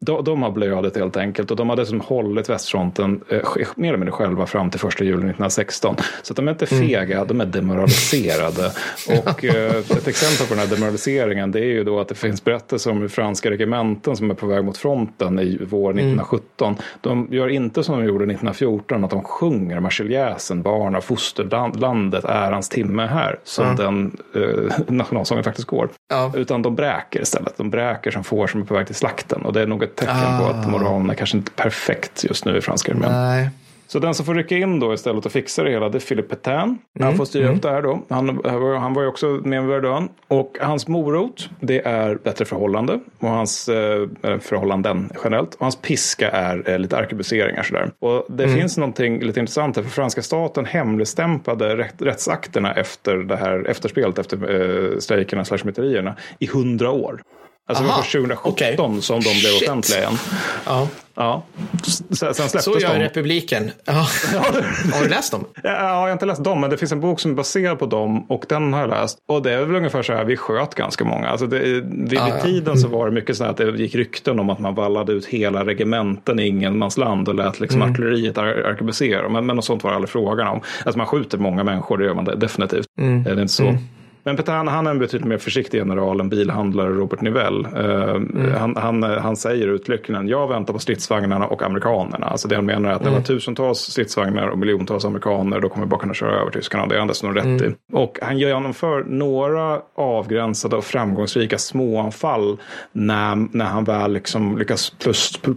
de, 0.00 0.24
de 0.24 0.42
har 0.42 0.50
blödit 0.50 0.96
helt 0.96 1.16
enkelt 1.16 1.50
och 1.50 1.56
de 1.56 1.68
har 1.68 1.76
dessutom 1.76 2.00
hållit 2.00 2.48
västfronten 2.50 3.20
eh, 3.28 3.38
mer 3.76 3.88
eller 3.88 3.98
mindre 3.98 4.12
själva 4.12 4.46
fram 4.46 4.70
till 4.70 4.80
första 4.80 5.04
juli 5.04 5.16
1916. 5.16 5.96
Så 6.22 6.34
de 6.34 6.48
är 6.48 6.52
inte 6.52 6.66
Mm. 6.70 6.88
fega, 6.88 7.24
de 7.24 7.40
är 7.40 7.44
demoraliserade. 7.46 8.72
och 9.26 9.44
eh, 9.44 9.76
ett 9.76 10.08
exempel 10.08 10.46
på 10.46 10.54
den 10.54 10.58
här 10.58 10.74
demoraliseringen 10.76 11.52
det 11.52 11.58
är 11.60 11.64
ju 11.64 11.84
då 11.84 12.00
att 12.00 12.08
det 12.08 12.14
finns 12.14 12.44
berättelser 12.44 12.90
om 12.90 13.00
hur 13.00 13.08
franska 13.08 13.50
regementen 13.50 14.16
som 14.16 14.30
är 14.30 14.34
på 14.34 14.46
väg 14.46 14.64
mot 14.64 14.76
fronten 14.78 15.38
i 15.38 15.58
vår 15.70 15.88
Mm. 15.90 15.98
1917. 15.98 16.76
De 17.00 17.28
gör 17.30 17.48
inte 17.48 17.82
som 17.84 17.98
de 17.98 18.04
gjorde 18.06 18.24
1914, 18.24 19.04
att 19.04 19.10
de 19.10 19.22
sjunger 19.22 19.80
marseljäsen, 19.80 20.62
barn 20.62 20.94
av 20.96 21.00
fosterlandet, 21.00 22.24
ärans 22.24 22.68
timme 22.68 23.06
här, 23.06 23.38
som 23.44 23.76
den 23.76 24.16
eh, 24.34 24.78
nationalsången 24.88 25.44
faktiskt 25.44 25.68
går. 25.68 25.88
Ja. 26.08 26.32
Utan 26.36 26.62
de 26.62 26.74
bräker 26.74 27.20
istället. 27.20 27.56
De 27.56 27.70
bräker 27.70 28.10
som 28.10 28.24
får 28.24 28.46
som 28.46 28.60
är 28.60 28.64
på 28.64 28.74
väg 28.74 28.86
till 28.86 28.94
slakten. 28.94 29.42
Och 29.42 29.52
det 29.52 29.62
är 29.62 29.66
nog 29.66 29.87
ett 29.90 29.96
tecken 29.96 30.38
på 30.38 30.44
Ah. 30.44 30.50
att 30.50 30.68
moralen 30.70 31.10
är 31.10 31.14
kanske 31.14 31.36
inte 31.36 31.50
perfekt 31.52 32.24
just 32.24 32.44
nu 32.44 32.56
i 32.56 32.60
franska 32.60 32.92
armén. 32.92 33.12
Nej. 33.12 33.50
Så 33.90 33.98
den 33.98 34.14
som 34.14 34.26
får 34.26 34.34
rycka 34.34 34.56
in 34.56 34.80
då 34.80 34.94
istället 34.94 35.26
och 35.26 35.32
fixa 35.32 35.62
det 35.64 35.70
hela 35.70 35.88
det 35.88 35.98
är 35.98 36.00
Philippe 36.00 36.28
Pétain. 36.36 36.62
Mm. 36.62 36.78
Han 37.06 37.16
får 37.16 37.24
styra 37.24 37.48
upp 37.52 37.62
det 37.62 37.70
här 37.70 37.82
då. 37.82 38.02
Han, 38.08 38.40
han 38.80 38.94
var- 38.94 39.02
ju 39.02 39.08
också 39.08 39.26
med 39.26 39.42
med 39.44 39.66
Verdun. 39.66 40.08
Och 40.28 40.56
hans 40.60 40.88
morot 40.88 41.50
det 41.60 41.86
är 41.86 42.14
bättre 42.14 42.44
förhållande. 42.44 43.00
Och 43.18 43.28
hans 43.28 43.68
eh, 43.68 44.06
förhållanden 44.40 45.10
generellt. 45.24 45.54
Och 45.54 45.60
hans 45.60 45.76
piska 45.76 46.30
är 46.30 46.70
eh, 46.70 46.78
lite 46.78 46.96
arkebuseringar 46.96 47.62
sådär. 47.62 47.90
Och 48.00 48.26
det 48.28 48.44
Mm. 48.44 48.56
finns 48.56 48.76
någonting 48.78 49.20
lite 49.20 49.40
intressant 49.40 49.76
här. 49.76 49.82
För 49.82 49.90
franska 49.90 50.22
staten 50.22 50.64
hemligstämplade 50.64 51.76
rätt, 51.76 52.02
rättsakterna 52.02 52.72
efter 52.74 53.16
det 53.16 53.36
här 53.36 53.64
efterspelet 53.68 54.18
efter 54.18 54.36
eh, 54.92 54.98
strejkerna 54.98 55.44
slash 55.44 55.58
myterierna 55.64 56.16
i 56.38 56.46
hundra 56.46 56.90
år. 56.90 57.20
Alltså 57.70 57.82
det 57.84 57.88
var 57.88 57.94
Aha, 57.94 58.02
först 58.02 58.12
2017 58.12 58.52
okej. 58.52 59.02
som 59.02 59.20
de 59.20 59.30
blev 59.40 59.50
Shit. 59.50 59.68
offentliga 59.68 59.98
igen. 59.98 60.12
Ja. 60.66 60.88
Ja. 61.14 61.42
Sen 62.10 62.34
släpptes 62.34 62.64
Så 62.64 62.78
gör 62.78 62.94
de. 62.94 62.98
republiken. 63.00 63.70
Ja. 63.84 63.92
Har 64.94 65.02
du 65.02 65.08
läst 65.08 65.32
dem? 65.32 65.44
Ja, 65.62 65.70
jag 65.70 65.94
har 65.94 66.12
inte 66.12 66.26
läst 66.26 66.44
dem, 66.44 66.60
men 66.60 66.70
det 66.70 66.76
finns 66.76 66.92
en 66.92 67.00
bok 67.00 67.20
som 67.20 67.30
är 67.30 67.34
baserad 67.34 67.78
på 67.78 67.86
dem 67.86 68.24
och 68.30 68.44
den 68.48 68.72
har 68.72 68.80
jag 68.80 68.90
läst. 68.90 69.18
Och 69.28 69.42
det 69.42 69.52
är 69.52 69.64
väl 69.64 69.76
ungefär 69.76 70.02
så 70.02 70.12
här, 70.12 70.24
vi 70.24 70.36
sköt 70.36 70.74
ganska 70.74 71.04
många. 71.04 71.28
Alltså 71.28 71.46
det, 71.46 71.58
vid, 71.58 72.18
Ah, 72.18 72.24
vid 72.24 72.34
ja. 72.34 72.40
tiden 72.42 72.78
så 72.78 72.88
var 72.88 73.06
det 73.06 73.12
mycket 73.12 73.36
så 73.36 73.44
här 73.44 73.50
att 73.50 73.56
det 73.56 73.70
gick 73.70 73.94
rykten 73.94 74.40
om 74.40 74.50
att 74.50 74.58
man 74.58 74.74
vallade 74.74 75.12
ut 75.12 75.26
hela 75.26 75.64
regementen 75.64 76.38
i 76.40 76.46
ingenmansland 76.46 77.28
och 77.28 77.34
lät 77.34 77.60
liksom 77.60 77.82
Mm. 77.82 77.92
artilleriet 77.92 78.38
ar- 78.38 78.64
arkebusera. 78.70 79.28
Men, 79.28 79.46
men 79.46 79.56
något 79.56 79.64
sånt 79.64 79.82
var 79.84 79.90
det 79.90 79.96
aldrig 79.96 80.10
frågan 80.10 80.48
om. 80.48 80.60
Alltså 80.84 80.98
man 80.98 81.06
skjuter 81.06 81.38
många 81.38 81.64
människor, 81.64 81.98
det 81.98 82.04
gör 82.04 82.14
man 82.14 82.24
det, 82.24 82.36
definitivt. 82.36 82.86
Mm. 83.00 83.24
Det 83.24 83.30
är 83.30 83.40
inte 83.40 83.48
så. 83.52 83.74
Men 84.28 84.36
Petain, 84.36 84.68
han 84.68 84.86
är 84.86 84.90
en 84.90 84.98
betydligt 84.98 85.28
mer 85.28 85.38
försiktig 85.38 85.78
general 85.78 86.20
än 86.20 86.28
bilhandlare 86.28 86.88
Robert 86.88 87.20
Nivell. 87.20 87.64
Eh, 87.64 88.58
han, 88.58 88.76
han, 88.76 89.02
han 89.02 89.36
säger 89.36 89.68
uttryckligen, 89.68 90.28
jag 90.28 90.48
väntar 90.48 90.72
på 90.72 90.78
stridsvagnarna 90.78 91.46
och 91.46 91.62
amerikanerna. 91.62 92.26
Alltså 92.26 92.48
det 92.48 92.54
han 92.54 92.66
menar 92.66 92.90
är 92.90 92.94
att 92.94 93.04
det 93.04 93.10
var 93.10 93.20
tusentals 93.20 93.78
stridsvagnar 93.78 94.48
och 94.48 94.58
miljontals 94.58 95.04
amerikaner, 95.04 95.60
då 95.60 95.68
kommer 95.68 95.86
vi 95.86 95.90
bara 95.90 96.00
kunna 96.00 96.14
köra 96.14 96.40
över 96.40 96.50
tyskarna. 96.50 96.86
Det 96.86 96.94
är 96.94 96.98
han 96.98 97.08
dessutom 97.08 97.34
rätt 97.34 97.62
i. 97.62 97.74
Och 97.92 98.18
han 98.22 98.38
genomför 98.38 99.04
några 99.04 99.80
avgränsade 99.94 100.76
och 100.76 100.84
framgångsrika 100.84 101.58
småanfall 101.58 102.58
när, 102.92 103.56
när 103.56 103.64
han 103.64 103.84
väl 103.84 104.12
liksom 104.12 104.58
lyckas 104.58 104.92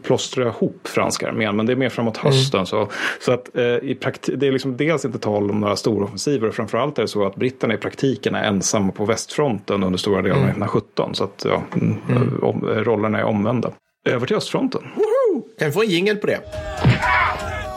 plåstra 0.04 0.48
ihop 0.48 0.88
franska 0.88 1.28
armén. 1.30 1.56
Men 1.56 1.66
det 1.66 1.72
är 1.72 1.78
mer 1.78 1.90
framåt 1.90 2.18
hösten. 2.18 2.66
Så, 2.66 2.88
så 3.20 3.32
att 3.32 3.56
eh, 3.56 3.64
i 3.64 3.98
prakti- 4.02 4.36
det 4.36 4.48
är 4.48 4.52
liksom 4.52 4.78
dels 4.78 5.06
inte 5.06 5.20
tal 5.20 5.52
om 5.52 5.60
några 5.60 5.76
stora 5.76 6.06
offensiver 6.06 6.48
och 6.48 6.54
framförallt 6.56 6.98
är 6.98 7.02
det 7.02 7.08
så 7.08 7.26
att 7.26 7.36
britterna 7.36 7.74
i 7.74 7.78
praktiken 7.78 8.36
är 8.36 8.44
ensamma 8.62 8.92
på 8.92 9.06
västfronten 9.06 9.84
under 9.84 10.00
stora 10.00 10.22
delar 10.22 10.36
av 10.36 10.44
1917. 10.44 11.16
Så 11.16 11.24
att 11.24 11.46
ja, 11.46 11.64
mm. 11.74 11.98
rollerna 12.64 13.20
är 13.20 13.24
omvända. 13.24 13.72
Över 14.10 14.28
till 14.28 14.36
östfronten. 14.36 14.82
Kan 15.60 15.68
vi 15.68 15.72
få 15.72 15.82
en 15.82 15.90
jingel 15.90 16.18
på 16.18 16.28
det? 16.28 16.40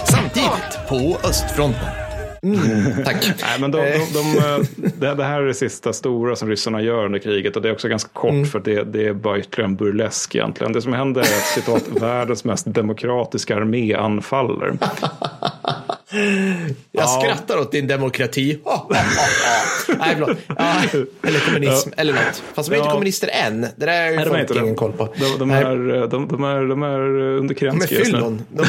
Samtidigt 0.04 0.88
på 0.88 1.28
östfronten. 1.28 1.88
Mm, 2.42 3.04
tack. 3.04 3.26
Nej, 3.42 3.60
men 3.60 3.70
de, 3.70 3.78
de, 3.78 3.98
de, 4.12 5.06
eh, 5.06 5.14
det, 5.14 5.24
här 5.24 5.40
är 5.40 5.46
det 5.46 5.54
sista 5.54 5.92
stora 5.92 6.36
som 6.36 6.48
ryssarna 6.48 6.82
gör 6.82 7.04
under 7.04 7.18
kriget 7.18 7.56
och 7.56 7.62
det 7.62 7.68
är 7.68 7.72
också 7.72 7.88
ganska 7.88 8.10
kort 8.12 8.46
för 8.52 8.60
det, 8.60 8.84
det 8.84 9.06
är 9.06 9.12
bara 9.12 9.38
ytterligare 9.38 9.70
en 9.70 9.76
burlesk 9.76 10.34
egentligen. 10.34 10.72
Det 10.72 10.82
som 10.82 10.92
händer 10.92 11.20
är 11.20 11.24
att 11.24 11.46
citat, 11.46 11.88
världens 12.00 12.44
mest 12.44 12.66
demokratiska 12.66 13.56
armé 13.56 13.94
anfaller. 13.94 14.72
Jag 16.92 17.08
skrattar 17.08 17.58
åt 17.58 17.72
din 17.72 17.86
demokrati. 17.86 18.58
Nej, 19.98 20.16
förlåt. 20.18 20.38
Ja, 20.58 20.74
eller 21.22 21.40
kommunism, 21.46 21.90
eller 21.96 22.12
något. 22.12 22.42
Fast 22.54 22.68
de 22.68 22.74
är 22.74 22.78
inte 22.78 22.88
Ja. 22.88 22.92
kommunister 22.92 23.28
än. 23.46 23.60
Det 23.60 23.86
där 23.86 24.02
har 24.04 24.10
ju 24.10 24.16
Nej, 24.16 24.26
folk 24.26 24.40
inte 24.40 24.54
ingen 24.54 24.66
det. 24.68 24.74
koll 24.74 24.92
på. 24.92 25.08
De, 25.16 25.38
de, 25.38 25.48
Nej. 25.48 25.62
är, 25.62 26.06
de, 26.06 26.28
de, 26.28 26.44
är, 26.44 26.68
de 26.68 26.82
är 26.82 27.00
under 27.38 27.54
De 27.54 27.66
är 27.82 27.86
fyllon. 27.86 28.42
De 28.52 28.62
är 28.62 28.66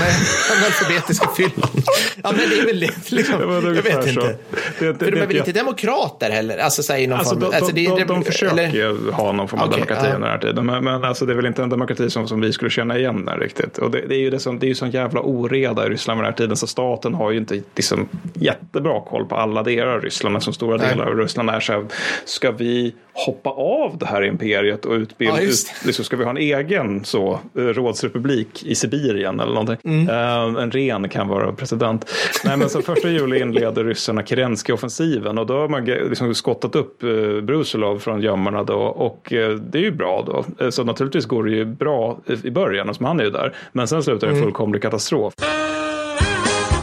analfabetiska 0.57 1.27
fyllon. 1.38 1.69
Ja, 2.24 2.32
men 2.38 2.49
det 2.49 2.59
är 2.59 2.65
väl 2.65 2.80
liksom, 3.09 3.40
Det 3.40 3.45
var 3.45 3.56
jag 3.56 3.61
vet 3.83 4.03
så. 4.03 4.09
inte. 4.09 4.22
Det- 4.22 4.35
det- 4.80 4.80
För 4.80 4.91
de 4.91 4.95
det- 4.95 5.06
är 5.06 5.11
väl 5.27 5.35
jag- 5.35 5.48
inte 5.48 5.59
demokrater 5.59 6.30
heller? 6.32 6.57
Alltså, 6.57 6.83
så 6.83 6.93
här, 6.93 7.11
Alltså, 7.11 7.30
form. 7.30 7.40
de, 7.40 7.45
alltså, 7.57 7.72
det 7.75 7.82
de, 7.82 7.88
är- 7.88 7.98
de, 7.99 8.03
de 8.06 8.24
försöker 8.24 8.53
eller- 8.53 8.72
ju 8.72 9.11
ha 9.11 9.32
någon 9.32 9.48
form 9.48 9.59
av 9.59 9.67
Okej, 9.69 9.80
demokrati 9.80 10.07
ja. 10.09 10.15
under 10.15 10.27
den 10.27 10.40
här 10.41 10.48
tiden. 10.48 10.65
Men, 10.65 10.83
men 10.83 11.03
alltså, 11.03 11.25
det 11.25 11.33
är 11.33 11.35
väl 11.35 11.45
inte 11.45 11.64
en 11.64 11.69
demokrati 11.69 12.09
som, 12.09 12.27
som 12.27 12.41
vi 12.41 12.53
skulle 12.53 12.72
känna 12.72 12.98
igen 12.98 13.30
riktigt. 13.41 13.77
Och 13.77 13.91
det, 13.91 14.01
det 14.07 14.15
är 14.15 14.19
ju 14.19 14.30
det 14.30 14.40
som, 14.40 14.59
det 14.59 14.65
är 14.65 14.67
ju 14.69 14.75
sån 14.75 14.91
jävla 14.91 15.19
oreda 15.22 15.85
i 15.85 15.90
Ryssland 15.90 16.17
med 16.17 16.25
den 16.25 16.32
här 16.33 16.38
tiden. 16.38 16.56
Så 16.57 16.67
staten 16.67 17.14
har 17.14 17.32
ju 17.36 17.40
inte 17.40 17.62
liksom, 17.76 18.08
jättebra 18.34 19.02
koll 19.02 19.26
på 19.26 19.36
alla 19.36 19.64
delar 19.64 19.88
av 19.88 20.02
Ryssland. 20.02 20.34
Men 20.34 20.42
som 20.42 20.54
stora 20.54 20.78
delar 20.78 21.06
av 21.06 21.18
Ryssland 21.18 21.50
är 21.50 21.60
så 21.60 21.74
här, 21.74 21.86
ska 22.26 22.52
vi 22.52 22.96
hoppa 23.14 23.50
av 23.50 23.98
det 23.98 24.06
här 24.06 24.24
imperiet 24.26 24.86
och 24.86 24.94
utbilda, 24.94 25.42
Ja, 25.42 25.48
ut, 25.48 25.74
liksom, 25.86 26.06
ska 26.06 26.18
vi 26.18 26.24
ha 26.24 26.30
en 26.32 26.38
egen 26.38 27.06
så, 27.06 27.40
eh, 27.58 27.62
rådsrepublik 27.62 28.64
i 28.64 28.76
Sibirien 28.76 29.40
eller 29.40 29.54
någonting. 29.54 29.78
Mm. 29.84 30.10
Eh, 30.10 30.64
en 30.64 30.72
ren 30.72 31.10
kan 31.10 31.28
vara 31.28 31.52
president. 31.52 32.12
Nej, 32.46 32.58
men 32.58 32.70
så 32.70 32.82
första 32.82 33.10
juli 33.10 33.40
inleder 33.40 33.84
ryssarna 33.84 34.22
Kerensky-offensiven 34.22 35.38
och 35.40 35.46
då 35.46 35.54
har 35.58 35.68
man 35.68 35.86
liksom 35.86 36.36
skottat 36.36 36.76
upp 36.76 37.04
eh, 37.04 37.10
Brusilov 37.42 38.00
från 38.00 38.22
gömmorna 38.22 38.64
då 38.64 38.76
och 38.80 39.34
eh, 39.34 39.50
det 39.56 39.78
är 39.78 39.82
ju 39.84 39.92
bra 39.92 40.24
då. 40.28 40.72
Så 40.72 40.84
naturligtvis 40.84 41.26
går 41.26 41.44
det 41.44 41.52
ju 41.52 41.66
bra 41.66 42.18
i 42.44 42.52
början, 42.52 42.94
som 42.94 43.06
han 43.06 43.20
är 43.20 43.24
ju 43.24 43.30
där. 43.30 43.54
Men 43.72 43.88
sen 43.88 44.04
slutar 44.04 44.28
det 44.28 44.32
Mm. 44.32 44.38
en 44.38 44.44
fullkomlig 44.44 44.82
katastrof. 44.82 45.34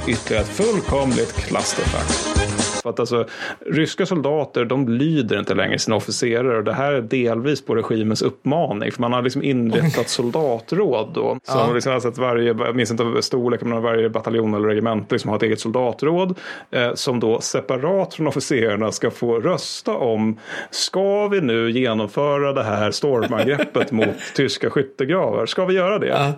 Ytterligare 0.09 0.43
ett 0.45 0.49
fullkomligt 0.49 1.33
clusterfuck. 1.33 2.39
För 2.83 2.91
att 2.91 3.01
alltså, 3.01 3.27
ryska 3.67 4.07
soldater 4.07 4.65
de 4.65 4.89
lyder 4.89 5.39
inte 5.39 5.55
längre 5.55 5.79
sina 5.79 5.97
officerare 5.97 6.57
och 6.57 6.65
det 6.65 6.73
här 6.73 6.93
är 6.93 7.01
delvis 7.03 7.65
på 7.65 7.75
regimens 7.75 8.23
uppmaning. 8.23 8.93
För 8.93 9.01
man 9.01 9.13
har 9.13 9.23
liksom 9.23 9.43
inrättat 9.43 10.09
soldatråd 10.09 11.11
då. 11.15 11.39
Som 11.45 11.59
Ja. 11.59 11.73
liksom, 11.75 11.93
alltså 11.93 12.09
att 12.09 12.19
varje, 12.19 12.45
jag 12.47 12.77
minns 12.77 12.91
inte 12.91 13.23
storleken, 13.23 13.69
men 13.69 13.83
varje 13.83 14.09
bataljon 14.11 14.55
eller 14.55 14.69
regemente 14.69 15.15
liksom 15.15 15.29
har 15.29 15.37
ett 15.37 15.43
eget 15.43 15.61
soldatråd. 15.61 16.39
Eh, 16.71 16.95
som 16.95 17.21
då 17.21 17.41
separat 17.41 18.15
från 18.15 18.27
officerarna 18.27 18.93
ska 18.93 19.11
få 19.11 19.41
rösta 19.41 19.93
om, 19.97 20.39
ska 20.71 21.29
vi 21.29 21.41
nu 21.41 21.71
genomföra 21.71 22.53
det 22.53 22.63
här 22.63 22.91
stormangreppet 22.91 23.93
mot 23.93 24.09
tyska 24.35 24.71
skyttegravar? 24.71 25.47
Ska 25.47 25.65
vi 25.65 25.75
göra 25.75 25.99
det? 25.99 26.07
Ja. 26.07 26.33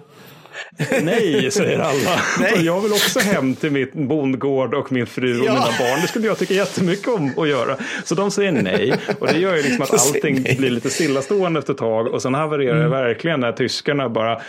Nej, 1.02 1.50
säger 1.50 1.78
alla. 1.78 2.20
Nej. 2.40 2.64
Jag 2.66 2.80
vill 2.80 2.92
också 2.92 3.20
hem 3.20 3.54
till 3.54 3.70
mitt 3.70 3.92
bondgård 3.92 4.74
och 4.74 4.92
min 4.92 5.06
fru 5.06 5.40
och 5.40 5.46
Ja. 5.46 5.52
mina 5.52 5.64
barn. 5.64 6.00
Det 6.02 6.08
skulle 6.08 6.26
jag 6.26 6.38
tycka 6.38 6.54
jättemycket 6.54 7.08
om 7.08 7.32
att 7.38 7.48
göra. 7.48 7.76
Så 8.04 8.14
de 8.14 8.30
säger 8.30 8.52
nej. 8.52 8.94
Och 9.18 9.26
det 9.26 9.38
gör 9.38 9.56
ju 9.56 9.62
liksom 9.62 9.82
att 9.82 9.92
allting 9.92 10.42
blir 10.42 10.70
lite 10.70 10.90
stillastående 10.90 11.58
efter 11.58 11.72
ett 11.72 11.78
tag. 11.78 12.06
Och 12.06 12.22
sen 12.22 12.34
havererar 12.34 12.82
det 12.82 12.88
verkligen 12.88 13.40
när 13.40 13.52
tyskarna 13.52 14.08
bara, 14.08 14.40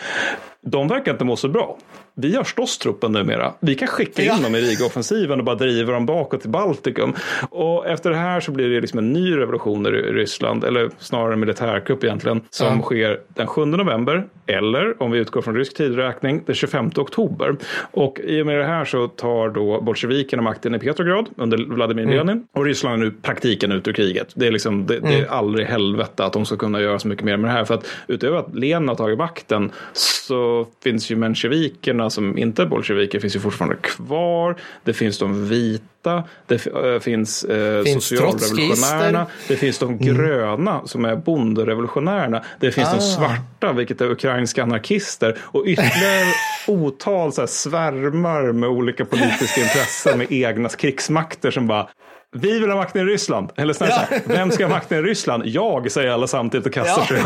de 0.66 0.88
verkar 0.88 1.12
inte 1.12 1.26
må 1.26 1.36
så 1.36 1.48
bra. 1.48 1.78
Vi 2.18 2.36
har 2.36 2.44
ståstruppen 2.44 3.12
numera. 3.12 3.54
Vi 3.60 3.76
kan 3.76 3.88
skicka 3.88 4.22
in 4.22 4.28
Ja. 4.28 4.38
dem 4.44 4.56
i 4.56 4.62
Riga-offensiven 4.62 5.40
och 5.40 5.46
bara 5.46 5.56
driva 5.56 5.94
dem 5.94 6.06
bakåt 6.06 6.42
till 6.42 6.50
Baltikum. 6.50 7.14
Och 7.50 7.88
efter 7.88 8.10
det 8.10 8.16
här 8.16 8.40
så 8.40 8.52
blir 8.52 8.70
det 8.70 8.82
liksom 8.82 9.00
en 9.00 9.14
ny 9.14 9.38
revolution 9.38 9.86
i 9.86 9.90
Ryssland, 9.90 10.64
eller 10.64 10.90
snarare 10.98 11.34
en 11.34 11.40
militärkupp 11.40 12.04
egentligen, 12.04 12.42
som 12.50 12.68
Ja. 12.78 12.82
sker 12.82 13.20
den 13.28 13.48
7 13.48 13.66
november, 13.66 14.26
eller 14.48 15.04
om 15.04 15.12
vi 15.12 15.20
utgår 15.20 15.42
från 15.42 15.56
rysk 15.56 15.78
tidräkning, 15.78 16.44
den 16.46 16.56
25 16.56 16.92
oktober. 16.98 17.56
Och 17.92 18.20
i 18.24 18.42
och 18.42 18.46
med 18.46 18.58
det 18.60 18.66
här 18.66 18.86
så 18.86 19.08
tar 19.08 19.50
då 19.50 19.82
bolsjevikerna 19.82 20.42
makten 20.44 20.76
i 20.76 20.80
Petrograd 20.80 21.26
under 21.38 21.58
Vladimir 21.76 22.06
Lenin. 22.06 22.48
Och 22.54 22.66
Ryssland 22.66 23.02
är 23.02 23.06
nu 23.06 23.12
praktiken 23.22 23.72
ut 23.72 23.88
ur 23.88 23.94
kriget. 23.94 24.32
Det 24.36 24.48
är, 24.48 24.52
liksom, 24.52 24.86
det, 24.86 25.00
det 25.00 25.20
är 25.20 25.28
aldrig 25.28 25.68
i 25.68 25.72
helvete 25.72 26.26
att 26.26 26.34
de 26.34 26.46
ska 26.46 26.58
kunna 26.58 26.82
göra 26.82 27.00
så 27.00 27.08
mycket 27.08 27.26
mer 27.26 27.38
med 27.38 27.50
det 27.50 27.54
här. 27.54 27.66
För 27.66 27.74
att 27.74 27.88
utöver 28.08 28.38
att 28.38 28.56
Lenin 28.56 28.88
har 28.88 28.96
tagit 28.96 29.18
makten 29.18 29.72
så 29.94 30.55
finns 30.84 31.12
ju 31.12 31.16
mensjevikerna 31.16 32.10
som 32.10 32.38
inte 32.38 32.62
är 32.62 32.66
bolsjeviker 32.66 33.20
finns 33.20 33.36
ju 33.36 33.40
fortfarande 33.40 33.76
kvar. 33.76 34.56
Det 34.84 34.94
finns 34.94 35.18
de 35.20 35.50
vita, 35.50 36.24
det 36.48 36.66
äh, 36.68 37.00
finns 37.00 37.44
eh, 37.44 37.84
Finns 37.84 38.06
socialrevolutionärerna, 38.06 39.26
det 39.48 39.56
finns 39.56 39.80
de 39.80 39.98
gröna 39.98 40.82
som 40.86 41.06
är 41.06 41.16
bonderevolutionärerna. 41.16 42.44
Det 42.60 42.72
finns 42.72 42.92
de 42.92 42.98
Ah. 42.98 43.02
svarta, 43.02 43.74
vilket 43.74 44.02
är 44.02 44.12
ukrainska 44.12 44.64
anarkister. 44.64 45.38
Och 45.42 45.64
ytterligare 45.66 46.26
otal 46.68 47.34
så 47.34 47.42
här, 47.42 47.48
svärmar 47.48 48.52
med 48.52 48.70
olika 48.70 49.06
politiska 49.06 49.62
intressen 49.62 50.18
med 50.18 50.32
egna 50.32 50.70
krigsmakter 50.70 51.52
som 51.52 51.68
bara 51.68 51.88
vi 52.36 52.60
vill 52.60 52.70
ha 52.70 52.76
makten 52.76 53.02
i 53.08 53.12
Ryssland. 53.12 53.52
Eller 53.56 53.74
så 53.74 53.86
här, 53.86 54.22
vem 54.28 54.52
ska 54.52 54.66
ha 54.66 54.70
makten 54.70 54.98
i 54.98 55.02
Ryssland? 55.02 55.44
Jag, 55.46 55.92
säger 55.92 56.12
alla 56.12 56.28
samtidigt 56.28 56.66
och 56.66 56.74
kastar 56.74 57.04
sig 57.04 57.18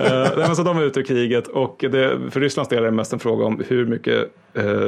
över. 0.00 0.48
uh, 0.48 0.54
så 0.54 0.62
de 0.62 0.78
är 0.78 0.82
ute 0.82 1.00
ur 1.00 1.04
kriget 1.04 1.46
och 1.48 1.76
det, 1.78 2.30
för 2.30 2.40
Rysslands 2.40 2.68
del 2.68 2.78
är 2.78 2.86
det 2.86 2.90
mest 2.90 3.12
en 3.12 3.18
fråga 3.18 3.44
om 3.44 3.62
hur 3.68 3.86
mycket 3.86 4.30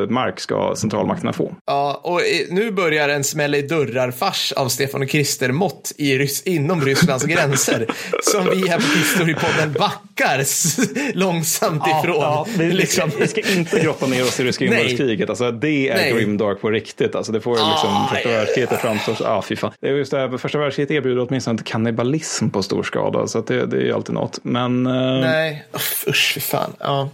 mark 0.08 0.40
ska 0.40 0.74
centralmakterna 0.76 1.32
få. 1.32 1.54
Ja, 1.66 2.00
och 2.04 2.20
eh, 2.20 2.26
nu 2.50 2.70
börjar 2.70 3.08
en 3.08 3.24
smäll 3.24 3.54
i 3.54 3.62
dörrar-fars 3.62 4.52
av 4.52 4.68
Stefan 4.68 5.02
och 5.02 5.08
Krister 5.08 5.52
mått 5.52 5.92
i 5.96 6.18
Rys- 6.18 6.42
inom 6.48 6.80
Rysslands 6.84 7.24
gränser. 7.24 7.86
som 8.22 8.44
vi 8.50 8.68
här 8.68 8.76
på 8.76 8.98
Historiepodden 8.98 9.72
backar 9.72 10.38
s- 10.38 10.76
långsamt 11.14 11.82
ifrån. 11.86 12.46
vi, 12.58 12.70
liksom. 12.72 13.10
vi, 13.18 13.26
ska, 13.28 13.40
inte 13.56 13.80
grotta 13.80 14.06
ner 14.06 14.22
oss 14.22 14.40
i 14.40 14.44
ryska 14.44 14.64
Nej. 14.64 14.74
inbördeskriget. 14.74 15.28
Alltså, 15.28 15.50
det 15.50 15.88
är 15.88 15.94
Nej. 15.94 16.12
grimdark 16.12 16.60
på 16.60 16.70
riktigt. 16.70 17.14
Alltså, 17.14 17.32
det 17.32 17.40
får 17.40 17.58
ju 17.58 17.64
liksom 17.64 17.90
Ah, 17.90 18.08
första 18.14 18.28
ja, 18.28 18.34
ja, 18.34 18.38
världskriget 18.40 18.70
det 18.70 18.76
framstår 18.76 19.14
så, 19.14 19.24
ah, 19.26 19.42
fy 19.42 19.56
fan. 19.56 19.72
Det 19.80 19.88
är 19.88 19.92
just 19.92 20.10
det 20.10 20.18
här, 20.18 20.38
första 20.38 20.58
världskriget 20.58 20.90
erbjuder 20.90 21.26
åtminstone 21.28 21.52
inte 21.52 21.64
kannibalism 21.64 22.48
på 22.50 22.62
stor 22.62 22.82
skala. 22.82 23.26
Så 23.26 23.38
att 23.38 23.46
det, 23.46 23.66
det 23.66 23.76
är 23.76 23.80
ju 23.80 23.92
alltid 23.92 24.14
något. 24.14 24.38
Men 24.42 24.86
eh, 24.86 24.92
Nej, 25.20 25.64
usch, 26.08 26.32
fy 26.34 26.40
fan. 26.40 26.72
Ja. 26.80 27.08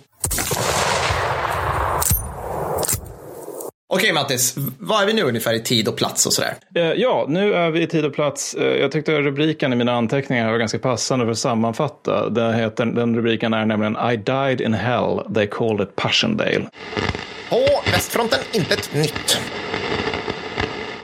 Okej, 3.95 4.13
Mattis. 4.13 4.55
Var 4.79 5.03
är 5.03 5.07
vi 5.07 5.13
nu 5.13 5.23
ungefär 5.23 5.55
i 5.55 5.61
tid 5.63 5.89
och 5.89 5.97
plats 5.97 6.27
och 6.27 6.33
sådär? 6.33 6.55
Eh, 6.75 6.83
Ja, 6.93 7.27
nu 7.29 7.55
är 7.55 7.71
vi 7.71 7.83
i 7.83 7.87
tid 7.87 8.05
och 8.05 8.15
plats. 8.15 8.55
Eh, 8.55 8.65
Jag 8.67 8.93
tyckte 8.93 9.21
rubriken 9.21 9.73
i 9.73 9.77
mina 9.77 9.93
anteckningar 9.93 10.51
var 10.51 10.59
ganska 10.59 10.79
passande 10.79 11.25
för 11.25 11.33
att 11.33 11.39
sammanfatta. 11.39 12.29
Den, 12.29 12.55
heter, 12.55 12.85
den 12.87 13.17
rubriken 13.17 13.55
är 13.55 13.67
nämligen 13.67 13.97
I 14.13 14.17
died 14.17 14.61
in 14.61 14.75
hell, 14.75 15.21
they 15.35 15.47
called 15.47 15.81
it 15.81 15.97
Passchendaele. 15.97 16.65
På 17.51 17.67
västfronten, 17.93 18.39
intet 18.53 18.95
nytt. 18.95 19.39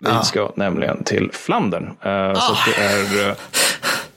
Vi 0.01 0.25
ska 0.25 0.53
nämligen 0.57 1.05
till 1.05 1.31
Flandern. 1.33 1.85
Eh, 1.87 2.35
Så 2.35 2.53
att 2.53 2.59
det 2.77 2.83
är 2.83 3.35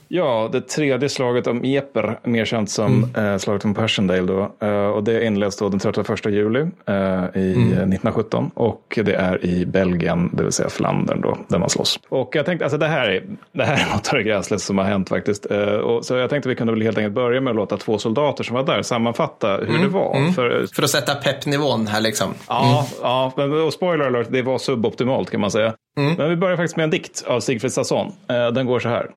ja, 0.08 0.48
det 0.52 0.60
tredje 0.60 1.08
slaget 1.08 1.46
om 1.46 1.58
Dnieper, 1.58 2.18
mer 2.24 2.44
känt 2.44 2.70
som 2.70 3.14
eh, 3.16 3.36
slaget 3.36 3.64
om 3.64 3.74
Passchendaele. 3.74 4.26
Då. 4.32 4.66
Eh, 4.66 4.86
och 4.86 5.04
det 5.04 5.24
inleds 5.24 5.56
då 5.56 5.68
den 5.68 5.78
31 5.78 6.26
juli 6.26 6.60
eh, 6.60 6.94
i 7.34 7.52
eh, 7.52 7.68
1917 7.68 8.50
och 8.54 8.98
det 9.04 9.14
är 9.14 9.44
i 9.44 9.66
Belgien, 9.66 10.30
det 10.32 10.42
vill 10.42 10.52
säga 10.52 10.68
Flandern 10.68 11.20
då, 11.20 11.38
där 11.48 11.58
man 11.58 11.70
slåss. 11.70 12.00
Och 12.08 12.36
jag 12.36 12.46
tänkte, 12.46 12.64
alltså 12.64 12.78
det 12.78 12.86
här 12.86 13.08
är, 13.08 13.22
det 13.52 13.64
här 13.64 13.74
är 13.74 13.92
något 13.94 14.08
av 14.08 14.18
det 14.18 14.22
gräsligaste 14.22 14.66
som 14.66 14.78
har 14.78 14.84
hänt 14.84 15.08
faktiskt. 15.08 15.50
Eh, 15.50 15.58
och 15.58 16.04
så 16.04 16.14
jag 16.14 16.30
tänkte 16.30 16.48
vi 16.48 16.54
kunde 16.54 16.72
väl 16.72 16.82
helt 16.82 16.98
enkelt 16.98 17.14
börja 17.14 17.40
med 17.40 17.50
att 17.50 17.56
låta 17.56 17.76
två 17.76 17.98
soldater 17.98 18.44
som 18.44 18.56
var 18.56 18.62
där 18.62 18.82
sammanfatta 18.82 19.56
hur 19.56 19.78
det 19.78 19.88
var. 19.88 20.32
För 20.32 20.66
För 20.74 20.82
att 20.82 20.90
sätta 20.90 21.14
peppnivån 21.14 21.86
här 21.86 22.00
liksom. 22.00 22.34
Ja, 22.48 22.86
ja 23.02 23.32
men, 23.36 23.52
och 23.62 23.72
spoiler 23.72 24.04
alert, 24.04 24.26
det 24.30 24.42
var 24.42 24.58
suboptimalt 24.58 25.30
kan 25.30 25.40
man 25.40 25.50
säga. 25.50 25.74
Men 25.96 26.28
vi 26.28 26.36
börjar 26.36 26.56
faktiskt 26.56 26.76
med 26.76 26.84
en 26.84 26.90
dikt 26.90 27.24
av 27.26 27.40
Sigfrid 27.40 27.72
Sasson. 27.72 28.12
Eh, 28.28 28.48
Den 28.48 28.66
går 28.66 28.78
så 28.78 28.88
här. 28.88 29.10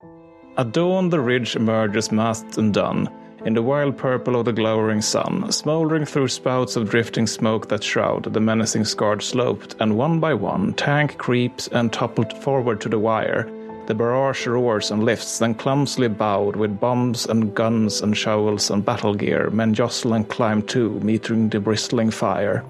At 0.58 0.72
dawn 0.72 1.10
the 1.10 1.20
ridge 1.20 1.56
emerges 1.56 2.12
masked 2.12 2.58
and 2.58 2.74
done 2.74 3.08
in 3.46 3.54
the 3.54 3.62
wild 3.62 3.96
purple 3.96 4.36
of 4.36 4.46
the 4.46 4.52
glowering 4.52 5.04
sun, 5.04 5.52
smoldering 5.52 6.04
through 6.04 6.30
spouts 6.30 6.76
of 6.76 6.90
drifting 6.90 7.28
smoke 7.28 7.70
that 7.70 7.84
shroud 7.84 8.24
the 8.34 8.40
menacing 8.40 8.84
scarred 8.84 9.22
sloped, 9.22 9.76
and 9.80 9.96
one 9.96 10.20
by 10.20 10.34
one 10.34 10.74
tank 10.74 11.20
creeps 11.20 11.68
and 11.68 11.94
toppled 11.94 12.34
forward 12.42 12.82
to 12.82 12.90
the 12.90 12.98
wire. 12.98 13.48
The 13.86 13.94
barrage 13.94 14.48
roars 14.48 14.90
and 14.90 15.04
lifts, 15.04 15.38
then 15.38 15.54
clumsily 15.54 16.08
bowed 16.08 16.56
with 16.56 16.80
bombs 16.80 17.28
and 17.28 17.54
guns 17.54 18.02
and 18.02 18.18
shovels 18.18 18.72
and 18.72 18.84
battle 18.84 19.14
gear. 19.14 19.52
Men 19.52 19.76
jostle 19.76 20.14
and 20.14 20.28
climb 20.28 20.64
too, 20.64 21.00
metering 21.04 21.52
the 21.52 21.60
bristling 21.60 22.10
fire. 22.10 22.66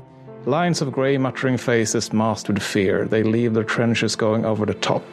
Lines 0.45 0.81
of 0.81 0.91
grey 0.91 1.17
muttering 1.17 1.57
faces 1.57 2.11
masked 2.11 2.49
with 2.49 2.61
fear, 2.61 3.05
they 3.05 3.23
leave 3.23 3.53
their 3.53 3.63
trenches 3.63 4.17
going 4.17 4.43
over 4.45 4.65
the 4.65 4.73
top, 4.73 5.03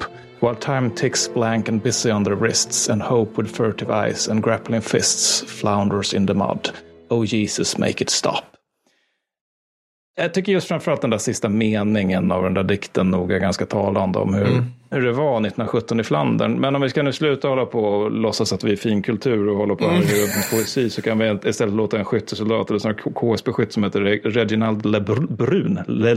while 0.45 0.55
time 0.55 0.91
ticks 0.91 1.29
blank 1.35 1.69
and 1.69 1.83
busy 1.83 2.11
on 2.11 2.25
their 2.25 2.37
wrists, 2.37 2.91
and 2.91 3.03
hope 3.03 3.43
with 3.43 3.57
furtive 3.57 3.91
eyes 3.91 4.29
and 4.29 4.43
grappling 4.43 4.83
fists 4.83 5.43
flounders 5.61 6.15
in 6.15 6.27
the 6.27 6.35
mud. 6.35 6.71
Oh 7.11 7.25
Jesus, 7.25 7.79
make 7.79 8.03
it 8.03 8.11
stop. 8.11 8.45
Jag 10.17 10.35
tycker 10.35 10.53
just 10.53 10.69
framförallt 10.69 11.01
den 11.01 11.11
där 11.11 11.19
sista 11.19 11.49
meningen 11.49 12.33
av 12.33 12.43
den 12.43 12.55
där 12.55 12.63
dikten 12.63 13.11
nog 13.11 13.33
är 13.33 13.39
ganska 13.39 13.67
talande 13.67 14.19
om 14.19 14.35
hur, 14.35 14.47
mm 14.47 14.65
hur 14.95 15.07
det 15.07 15.13
var 15.13 15.33
1917 15.33 16.01
i 16.01 16.05
Flandern. 16.05 16.61
Men 16.61 16.77
om 16.77 16.83
vi 16.83 16.89
ska 16.89 17.03
nu 17.03 17.13
sluta 17.13 17.49
hålla 17.49 17.67
på 17.67 17.85
och 17.85 18.11
låtsas 18.11 18.53
att 18.53 18.65
vi 18.65 18.73
är 18.73 18.77
finkultur 18.77 19.49
och 19.49 19.57
hålla 19.57 19.75
på 19.75 19.85
mm. 19.85 19.99
med 19.99 20.51
poesi 20.51 20.91
så 20.91 21.03
kan 21.03 21.19
vi 21.19 21.39
istället 21.45 21.75
låta 21.75 21.99
en 21.99 22.05
skyttesoldat 22.05 22.71
eller 22.71 22.79
snarare 22.79 22.99
KSB-skytt 23.15 23.73
som 23.73 23.85
heter 23.85 24.01
Reginald 24.31 24.87
Lebrun, 24.87 25.79
Le, 25.87 26.17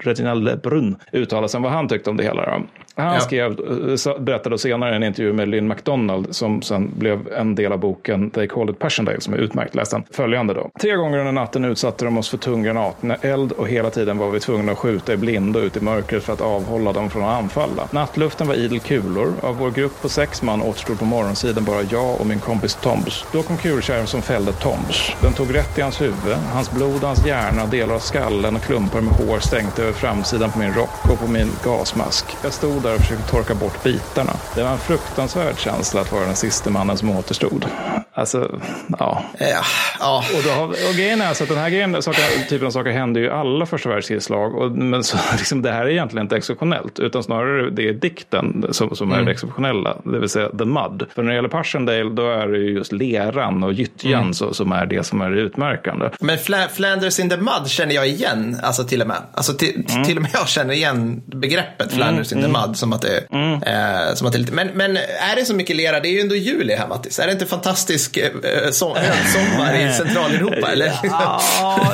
Reginald 0.00 0.44
Lebrun 0.44 0.96
uttala 1.12 1.48
sig 1.48 1.58
om 1.58 1.62
vad 1.62 1.72
han 1.72 1.88
tyckte 1.88 2.10
om 2.10 2.16
det 2.16 2.22
hela. 2.24 2.44
Då. 2.44 2.62
Han 2.96 3.14
Ja. 3.14 3.20
skrev, 3.20 3.56
sa- 3.96 4.18
berättade 4.18 4.58
senare 4.58 4.92
i 4.92 4.96
en 4.96 5.02
intervju 5.02 5.32
med 5.32 5.48
Lynn 5.48 5.68
MacDonald 5.68 6.34
som 6.34 6.62
sen 6.62 6.90
blev 6.98 7.28
en 7.36 7.54
del 7.54 7.72
av 7.72 7.78
boken 7.78 8.30
They 8.30 8.46
Called 8.46 8.70
It 8.74 8.78
Passchendaele 8.78 9.20
som 9.20 9.34
är 9.34 9.38
utmärkt. 9.38 9.74
Läs 9.74 9.90
den. 9.90 10.02
Följande 10.10 10.54
då. 10.54 10.70
Tre 10.80 10.96
gånger 10.96 11.18
under 11.18 11.32
natten 11.32 11.64
utsatte 11.64 12.04
de 12.04 12.18
oss 12.18 12.28
för 12.28 12.38
tung 12.38 12.62
granateld 12.62 13.52
och 13.52 13.68
hela 13.68 13.90
tiden 13.90 14.18
var 14.18 14.30
vi 14.30 14.40
tvungna 14.40 14.72
att 14.72 14.78
skjuta 14.78 15.12
i 15.12 15.16
blindo 15.16 15.60
ut 15.60 15.76
i 15.76 15.80
mörkret 15.80 16.22
för 16.22 16.32
att 16.32 16.40
avhålla 16.40 16.92
dem 16.92 17.10
från 17.10 17.22
att 17.24 17.42
anfalla. 17.42 17.88
Nattluften 18.12 18.46
var 18.46 18.54
idel 18.54 18.80
kulor. 18.80 19.34
Av 19.42 19.56
vår 19.56 19.70
grupp 19.70 20.02
på 20.02 20.08
sex 20.08 20.42
man 20.42 20.62
återstod 20.62 20.98
på 20.98 21.04
morgonsidan 21.04 21.64
bara 21.64 21.82
jag 21.82 22.20
och 22.20 22.26
min 22.26 22.40
kompis 22.40 22.74
Toms. 22.74 23.24
Då 23.32 23.42
kom 23.42 23.56
kulkärran 23.56 24.06
som 24.06 24.22
fällde 24.22 24.52
Toms. 24.52 25.12
Den 25.20 25.32
tog 25.32 25.54
rätt 25.54 25.78
i 25.78 25.80
hans 25.80 26.00
huvud. 26.00 26.36
Hans 26.52 26.70
blod, 26.70 27.02
hans 27.02 27.26
hjärna, 27.26 27.66
delar 27.66 27.94
av 27.94 27.98
skallen 27.98 28.56
och 28.56 28.62
klumpar 28.62 29.00
med 29.00 29.14
hår 29.14 29.38
stänkte 29.38 29.82
över 29.82 29.92
framsidan 29.92 30.50
på 30.50 30.58
min 30.58 30.74
rock 30.74 31.10
och 31.10 31.18
på 31.20 31.26
min 31.26 31.50
gasmask. 31.64 32.26
Jag 32.42 32.52
stod 32.52 32.82
där 32.82 32.94
och 32.94 33.00
försökte 33.00 33.30
torka 33.30 33.54
bort 33.54 33.82
bitarna. 33.82 34.32
Det 34.54 34.62
var 34.62 34.70
en 34.70 34.78
fruktansvärd 34.78 35.58
känsla 35.58 36.00
att 36.00 36.12
vara 36.12 36.24
den 36.24 36.36
sista 36.36 36.70
mannen 36.70 36.96
som 36.96 37.10
återstod. 37.10 37.66
Alltså, 38.14 38.60
ja. 38.98 39.24
Ja, 39.38 39.64
ja. 40.00 40.24
Och, 40.36 40.42
då 40.44 40.50
har, 40.50 40.66
och 40.66 40.94
grejen 40.96 41.20
är 41.20 41.28
alltså 41.28 41.42
att 41.44 41.48
den 41.48 41.58
här 41.58 41.70
grejen, 41.70 42.02
saker, 42.02 42.48
typen 42.48 42.66
av 42.66 42.70
saker 42.70 42.90
händer 42.90 43.20
ju 43.20 43.26
i 43.26 43.30
alla 43.30 43.66
första 43.66 43.88
världskrigslag. 43.88 44.54
Och, 44.54 44.72
men 44.72 45.04
så, 45.04 45.16
liksom, 45.38 45.62
det 45.62 45.72
här 45.72 45.84
är 45.84 45.90
egentligen 45.90 46.24
inte 46.24 46.36
exceptionellt, 46.36 46.98
utan 46.98 47.22
snarare 47.22 47.70
det 47.70 47.91
är 47.92 47.98
dikten 48.00 48.66
som, 48.70 48.96
som 48.96 49.12
är 49.12 49.22
det 49.22 49.30
exceptionella, 49.30 49.96
det 50.04 50.18
vill 50.18 50.28
säga 50.28 50.48
the 50.48 50.64
mud. 50.64 51.06
För 51.14 51.22
när 51.22 51.30
det 51.30 51.34
gäller 51.36 51.48
Passchendaele, 51.48 52.10
då 52.10 52.30
är 52.30 52.46
det 52.48 52.58
ju 52.58 52.70
just 52.74 52.92
leran 52.92 53.62
och 53.62 53.72
gyttjan 53.72 54.34
så, 54.34 54.54
som 54.54 54.72
är 54.72 54.86
det 54.86 55.06
som 55.06 55.20
är 55.20 55.30
det 55.30 55.40
utmärkande. 55.40 56.10
Men 56.20 56.36
Fla- 56.38 56.68
Flanders 56.68 57.18
in 57.20 57.30
the 57.30 57.36
mud 57.36 57.66
känner 57.66 57.94
jag 57.94 58.08
igen, 58.08 58.56
alltså 58.62 58.84
till 58.84 59.00
och 59.02 59.08
med. 59.08 59.16
Alltså 59.34 59.52
till, 59.54 59.84
till 60.06 60.16
och 60.16 60.22
med 60.22 60.30
jag 60.34 60.48
känner 60.48 60.74
igen 60.74 61.22
begreppet 61.26 61.92
Flanders 61.92 62.32
in 62.32 62.42
the 62.42 62.48
mud 62.48 62.76
som 62.76 62.92
att 62.92 63.02
det, 63.02 63.16
eh, 63.66 64.14
som 64.14 64.26
att 64.26 64.32
det 64.32 64.36
är 64.36 64.40
lite, 64.40 64.52
men, 64.52 64.68
men 64.74 64.96
är 64.96 65.36
det 65.36 65.44
så 65.44 65.54
mycket 65.54 65.76
lera? 65.76 66.00
Det 66.00 66.08
är 66.08 66.12
ju 66.12 66.20
ändå 66.20 66.34
juli 66.34 66.74
här 66.74 66.88
Mattis. 66.88 67.18
Är 67.18 67.26
det 67.26 67.32
inte 67.32 67.46
fantastiskt 67.46 67.92
klassisk 67.92 68.16
eh, 68.16 68.70
so 68.70 68.96
sommar 69.32 69.74
i 69.88 69.92
Centraleuropa? 69.98 70.72
Eller? 70.72 70.92
Ja, 71.02 71.40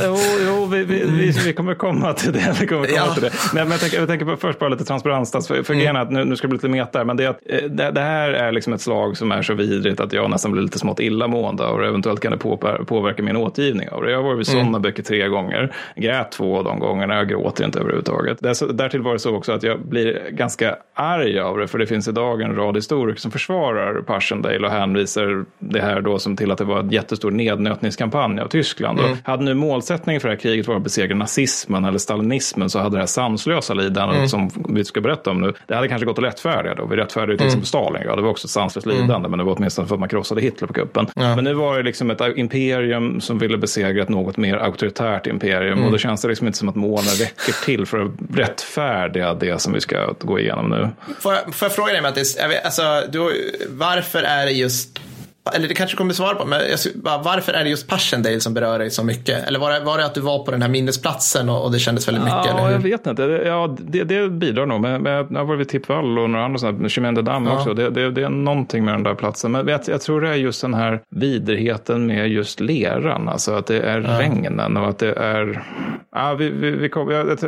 jo, 0.04 0.18
jo 0.46 0.66
vi, 0.66 0.84
vi, 0.84 1.02
vi, 1.06 1.30
vi 1.44 1.52
kommer 1.52 1.74
komma 1.74 2.12
till 2.12 2.32
det. 2.32 2.56
Vi 2.60 2.66
kommer 2.66 2.86
komma 2.86 2.98
Ja. 3.06 3.14
till 3.14 3.22
det. 3.22 3.30
Men, 3.54 3.62
men 3.62 3.70
jag, 3.70 3.80
tänker, 3.80 3.98
jag 3.98 4.08
tänker 4.08 4.26
på 4.26 4.36
först 4.36 4.58
bara 4.58 4.68
lite 4.70 4.84
transparens. 4.84 5.46
För, 5.48 5.62
för 5.62 5.74
grejen 5.88 5.96
är 5.96 6.00
att 6.00 6.10
nu, 6.10 6.24
nu 6.24 6.36
ska 6.36 6.46
det 6.46 6.48
bli 6.48 6.56
lite 6.56 6.68
meta 6.68 7.04
men 7.04 7.16
det, 7.16 7.24
är 7.24 7.28
att, 7.28 7.40
eh, 7.46 7.62
det, 7.62 7.90
det 7.90 8.00
här 8.00 8.30
är 8.30 8.52
liksom 8.52 8.72
ett 8.72 8.80
slag 8.80 9.16
som 9.16 9.32
är 9.32 9.42
så 9.42 9.54
vidrigt 9.54 10.00
att 10.00 10.12
jag 10.12 10.30
nästan 10.30 10.52
blir 10.52 10.62
lite 10.62 10.78
smått 10.78 11.00
illamående 11.00 11.64
det. 11.80 11.88
Eventuellt 11.88 12.20
kan 12.20 12.32
det 12.32 12.38
på, 12.38 12.56
påverka 12.86 13.22
min 13.22 13.36
återgivning 13.36 13.88
av 13.88 14.02
det. 14.02 14.10
Jag 14.10 14.18
har 14.18 14.24
varit 14.24 14.38
vid 14.38 14.46
Sonnabäcke 14.46 15.02
tre 15.02 15.28
gånger, 15.28 15.72
grät 15.96 16.32
två 16.32 16.58
av 16.58 16.64
de 16.64 16.78
gångerna, 16.78 17.14
jag 17.14 17.28
gråter 17.28 17.64
inte 17.64 17.78
överhuvudtaget. 17.78 18.38
Dess, 18.40 18.58
därtill 18.58 19.02
var 19.02 19.12
det 19.12 19.18
så 19.18 19.36
också 19.36 19.52
att 19.52 19.62
jag 19.62 19.80
blir 19.80 20.30
ganska 20.30 20.76
arg 20.94 21.40
av 21.40 21.58
det, 21.58 21.68
för 21.68 21.78
det 21.78 21.86
finns 21.86 22.08
idag 22.08 22.42
en 22.42 22.56
rad 22.56 22.76
historiker 22.76 23.20
som 23.20 23.30
försvarar 23.30 24.02
Passchendaele 24.02 24.66
och 24.66 24.72
hänvisar 24.72 25.44
det 25.58 25.80
här 25.80 26.00
då 26.00 26.18
som 26.18 26.36
till 26.36 26.50
att 26.50 26.58
det 26.58 26.64
var 26.64 26.80
en 26.80 26.90
jättestor 26.90 27.30
nednötningskampanj 27.30 28.40
av 28.40 28.48
Tyskland. 28.48 29.00
Och 29.00 29.16
hade 29.24 29.44
nu 29.44 29.54
målsättningen 29.54 30.20
för 30.20 30.28
det 30.28 30.34
här 30.34 30.40
kriget 30.40 30.66
varit 30.66 30.76
att 30.76 30.84
besegra 30.84 31.16
nazismen 31.16 31.84
eller 31.84 31.98
stalinismen 31.98 32.70
så 32.70 32.78
hade 32.78 32.96
det 32.96 33.00
här 33.00 33.06
sanslösa 33.06 33.74
lidandet 33.74 34.30
som 34.30 34.50
vi 34.68 34.84
ska 34.84 35.00
berätta 35.00 35.30
om 35.30 35.40
nu, 35.40 35.52
det 35.66 35.74
hade 35.78 35.88
kanske 35.88 36.06
gått 36.06 36.18
att 36.18 36.24
rättfärdiga 36.24 36.74
då. 36.74 36.86
Vi 36.86 36.96
rättfärdigade 36.96 37.38
till 37.38 37.46
exempel 37.46 37.66
Stalingrad, 37.66 38.18
det 38.18 38.22
var 38.22 38.30
också 38.30 38.46
ett 38.46 38.50
sanslöst 38.50 38.86
lidande, 38.86 39.28
men 39.28 39.38
det 39.38 39.44
var 39.44 39.56
åtminstone 39.56 39.88
för 39.88 39.94
att 39.94 40.00
man 40.00 40.08
krossade 40.08 40.40
Hitler 40.40 40.68
på 40.68 40.74
kuppen. 40.74 41.06
Men 41.14 41.44
nu 41.44 41.54
var 41.54 41.76
det 41.76 41.82
liksom 41.82 42.10
ett 42.10 42.20
imperium 42.36 43.20
som 43.20 43.38
ville 43.38 43.58
besegra 43.58 44.02
ett 44.02 44.08
något 44.08 44.36
mer 44.36 44.56
auktoritärt 44.56 45.26
imperium. 45.26 45.84
Och 45.84 45.92
då 45.92 45.98
känns 45.98 46.22
det 46.22 46.28
liksom 46.28 46.46
inte 46.46 46.58
som 46.58 46.68
att 46.68 46.74
målen 46.74 47.04
räcker 47.04 47.64
till 47.64 47.86
för 47.86 48.04
att 48.04 48.10
rättfärdiga 48.34 49.34
det 49.34 49.60
som 49.60 49.72
vi 49.72 49.80
ska 49.80 50.12
gå 50.20 50.40
igenom 50.40 50.70
nu. 50.70 50.88
Får 51.20 51.34
jag, 51.34 51.54
får 51.54 51.66
jag 51.66 51.74
fråga 51.74 51.92
dig 51.92 52.02
Mattis, 52.02 52.38
alltså, 52.64 52.82
du, 53.12 53.50
varför 53.68 54.22
är 54.22 54.46
det 54.46 54.52
just 54.52 55.00
eller 55.54 55.68
det 55.68 55.74
kanske 55.74 55.96
kommer 55.96 56.14
svara 56.14 56.34
på, 56.34 56.46
men 56.46 56.60
bara, 56.94 57.18
varför 57.18 57.52
är 57.52 57.64
det 57.64 57.70
just 57.70 57.88
Passchendaele 57.88 58.40
som 58.40 58.54
berör 58.54 58.78
dig 58.78 58.90
så 58.90 59.04
mycket? 59.04 59.48
Eller 59.48 59.58
var 59.58 59.72
det, 59.72 59.80
var 59.80 59.98
det 59.98 60.04
att 60.04 60.14
du 60.14 60.20
var 60.20 60.44
på 60.44 60.50
den 60.50 60.62
här 60.62 60.68
minnesplatsen 60.68 61.48
och, 61.48 61.64
och 61.64 61.72
det 61.72 61.78
kändes 61.78 62.08
väldigt 62.08 62.24
mycket? 62.24 62.46
Ja, 62.46 62.70
jag 62.70 62.78
vet 62.78 63.06
inte. 63.06 63.22
Ja, 63.22 63.76
det, 63.78 64.04
det 64.04 64.28
bidrar 64.28 64.66
nog. 64.66 64.80
Men, 64.80 65.02
men 65.02 65.12
jag 65.12 65.38
har 65.38 65.44
varit 65.44 65.60
vid 65.60 65.68
Tippvall 65.68 66.18
och 66.18 66.30
några 66.30 66.44
andra 66.44 66.58
sådana, 66.58 66.88
Chemende 66.88 67.22
damm 67.22 67.48
också. 67.48 67.74
Det, 67.74 67.90
det, 67.90 68.10
det 68.10 68.22
är 68.22 68.28
någonting 68.28 68.84
med 68.84 68.94
den 68.94 69.02
där 69.02 69.14
platsen. 69.14 69.52
Men 69.52 69.68
jag, 69.68 69.80
jag 69.86 70.00
tror 70.00 70.20
det 70.20 70.28
är 70.28 70.34
just 70.34 70.62
den 70.62 70.74
här 70.74 71.00
vidrigheten 71.10 72.06
med 72.06 72.28
just 72.28 72.60
leran. 72.60 73.28
Alltså 73.28 73.52
att 73.52 73.66
det 73.66 73.80
är 73.80 74.00
regnen 74.00 74.76
och 74.76 74.88
att 74.88 74.98
det 74.98 75.12
är... 75.12 75.62
Ja, 76.12 76.34
vi, 76.34 76.50
vi, 76.50 76.70
vi 76.70 76.88
kom, 76.88 77.10
jag, 77.10 77.38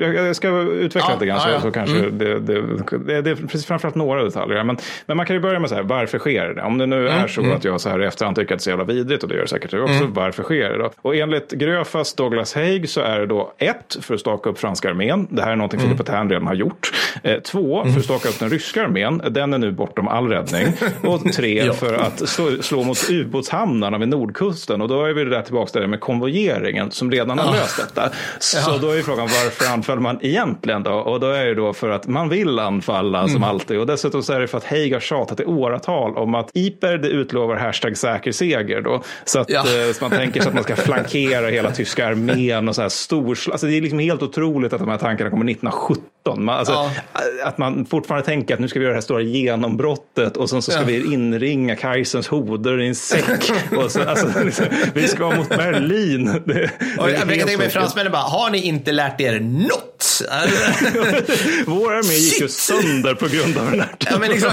jag, 0.00 0.14
jag 0.14 0.36
ska 0.36 0.48
utveckla 0.60 1.10
Ja, 1.10 1.14
lite 1.14 1.26
grann 1.26 1.36
ja, 1.36 1.42
så, 1.44 1.50
ja. 1.50 1.60
så 1.60 1.70
kanske 1.70 2.10
det, 2.10 2.38
det, 2.38 2.62
det, 3.06 3.22
det 3.22 3.30
är 3.30 3.66
framförallt 3.66 3.94
några 3.94 4.24
detaljer. 4.24 4.64
Men, 4.64 4.76
men 5.06 5.16
man 5.16 5.26
kan 5.26 5.36
ju 5.36 5.42
börja 5.42 5.60
med 5.60 5.68
så 5.68 5.74
här, 5.74 5.82
varför 5.82 6.18
sker 6.18 6.54
det? 6.54 6.62
Om 6.62 6.78
det 6.78 6.86
nu 6.86 7.08
är 7.22 7.28
så 7.28 7.52
att 7.52 7.64
jag 7.64 7.80
så 7.80 7.88
här 7.88 8.02
i 8.02 8.06
efterhand 8.06 8.36
tycker 8.36 8.54
att 8.54 8.58
det 8.58 8.62
är 8.62 8.64
så 8.64 8.70
jävla 8.70 8.84
vidrigt 8.84 9.22
och 9.22 9.28
det 9.28 9.34
gör 9.34 9.42
det 9.42 9.48
säkert 9.48 9.72
jag 9.72 9.84
också, 9.84 10.06
varför 10.06 10.42
sker 10.42 10.70
det 10.70 10.78
då? 10.78 10.90
Och 11.02 11.16
enligt 11.16 11.52
Gröfas 11.52 12.14
Douglas 12.14 12.54
Haig 12.54 12.88
så 12.88 13.00
är 13.00 13.20
det 13.20 13.26
då 13.26 13.52
ett, 13.58 13.96
för 14.00 14.14
att 14.14 14.20
staka 14.20 14.50
upp 14.50 14.58
franska 14.58 14.90
armén. 14.90 15.26
Det 15.30 15.42
här 15.42 15.52
är 15.52 15.56
någonting 15.56 15.80
Filip 15.80 15.98
Petain 15.98 16.30
redan 16.30 16.46
har 16.46 16.54
gjort. 16.54 16.92
Eh, 17.22 17.40
två, 17.40 17.84
för 17.84 17.98
att 17.98 18.04
staka 18.04 18.28
upp 18.28 18.38
den 18.38 18.50
ryska 18.50 18.84
armén. 18.84 19.22
Den 19.30 19.52
är 19.52 19.58
nu 19.58 19.72
bortom 19.72 20.08
all 20.08 20.28
räddning. 20.28 20.66
Och 21.04 21.32
tre, 21.32 21.72
för 21.80 21.94
att 21.94 22.28
slå, 22.28 22.62
slå 22.62 22.82
mot 22.82 23.10
ubåtshamnarna 23.10 23.98
vid 23.98 24.08
nordkusten. 24.08 24.82
Och 24.82 24.88
då 24.88 25.04
är 25.04 25.12
vi 25.12 25.24
där 25.24 25.42
tillbaka 25.42 25.72
till 25.72 25.80
det 25.80 25.86
med 25.86 26.00
konvojeringen 26.00 26.90
som 26.90 27.10
redan 27.10 27.38
har 27.38 27.52
löst 27.52 27.76
detta. 27.76 28.10
Så 28.38 28.78
då 28.78 28.90
är 28.90 28.96
ju 28.96 29.02
frågan 29.02 29.26
varför 29.26 29.72
anfaller 29.74 30.02
man 30.02 30.18
egentligen 30.22 30.82
då? 30.82 30.92
Och 30.92 31.20
då 31.20 31.26
är 31.26 31.46
det 31.46 31.54
då 31.54 31.72
för 31.72 31.90
att 31.90 32.06
man 32.06 32.28
vill 32.28 32.58
anfalla 32.58 33.28
som 33.28 33.44
alltid. 33.44 33.78
Och 33.78 33.86
dessutom 33.86 34.22
så 34.22 34.32
är 34.32 34.40
det 34.40 34.46
för 34.46 34.58
att 34.58 34.64
Haig 34.64 34.92
har 34.92 35.00
tjatat 35.00 35.40
i 35.40 35.44
åratal 35.44 36.16
om 36.16 36.34
att 36.34 36.50
IPER 36.54 36.98
det 37.00 37.08
utlovar 37.08 37.56
hashtag 37.56 37.96
säker 37.96 38.32
seger 38.32 38.80
då. 38.80 39.02
Så 39.24 39.38
att 39.40 39.50
Ja. 39.50 39.60
eh, 39.60 39.92
så 39.92 40.04
man 40.04 40.10
tänker 40.10 40.40
sig 40.40 40.48
att 40.48 40.54
man 40.54 40.62
ska 40.64 40.76
flankera 40.90 41.46
hela 41.48 41.70
tyska 41.70 42.06
armén 42.06 42.68
och 42.68 42.74
så 42.74 42.82
här 42.82 42.88
stor. 42.88 43.38
Alltså 43.50 43.66
det 43.66 43.76
är 43.76 43.80
liksom 43.80 43.98
helt 43.98 44.22
otroligt 44.22 44.72
att 44.72 44.80
de 44.80 44.88
här 44.88 44.98
tankarna 44.98 45.30
kommer 45.30 45.44
1917. 46.26 46.44
Man, 46.44 46.58
alltså, 46.58 46.72
Ja. 46.72 46.90
Att 47.44 47.58
man 47.58 47.84
fortfarande 47.86 48.26
tänker 48.26 48.54
att 48.54 48.60
nu 48.60 48.68
ska 48.68 48.78
vi 48.78 48.84
göra 48.84 48.92
det 48.92 48.96
här 48.96 49.02
stora 49.02 49.20
genombrottet 49.22 50.36
och 50.36 50.50
sen 50.50 50.62
så 50.62 50.70
ska 50.70 50.80
Ja. 50.80 50.86
vi 50.86 51.12
inringa 51.14 51.76
Kaisers 51.76 52.28
hoder 52.28 52.80
i 52.80 52.88
en 52.88 52.94
säck. 52.94 53.52
och 53.76 53.90
så, 53.90 54.02
alltså, 54.02 54.44
liksom, 54.44 54.66
vi 54.94 55.08
ska 55.08 55.30
mot 55.36 55.48
Berlin. 55.48 56.24
Det, 56.44 56.54
det 56.54 56.70
jag 56.96 57.04
helt 57.06 57.28
tänka 57.28 57.58
mig 57.58 57.70
fransmännen 57.70 58.12
bara, 58.12 58.22
har 58.22 58.50
ni 58.50 58.66
inte 58.66 58.92
lärt 58.92 59.20
er 59.20 59.40
något? 59.40 60.06
Vår 61.66 61.92
armé 61.92 62.14
gick 62.14 62.40
ju 62.40 62.48
sönder 62.48 63.14
på 63.14 63.26
grund 63.26 63.58
av 63.58 63.70
den 63.70 63.80
här 63.80 63.88
ja, 63.98 64.18
men 64.20 64.30
liksom, 64.30 64.50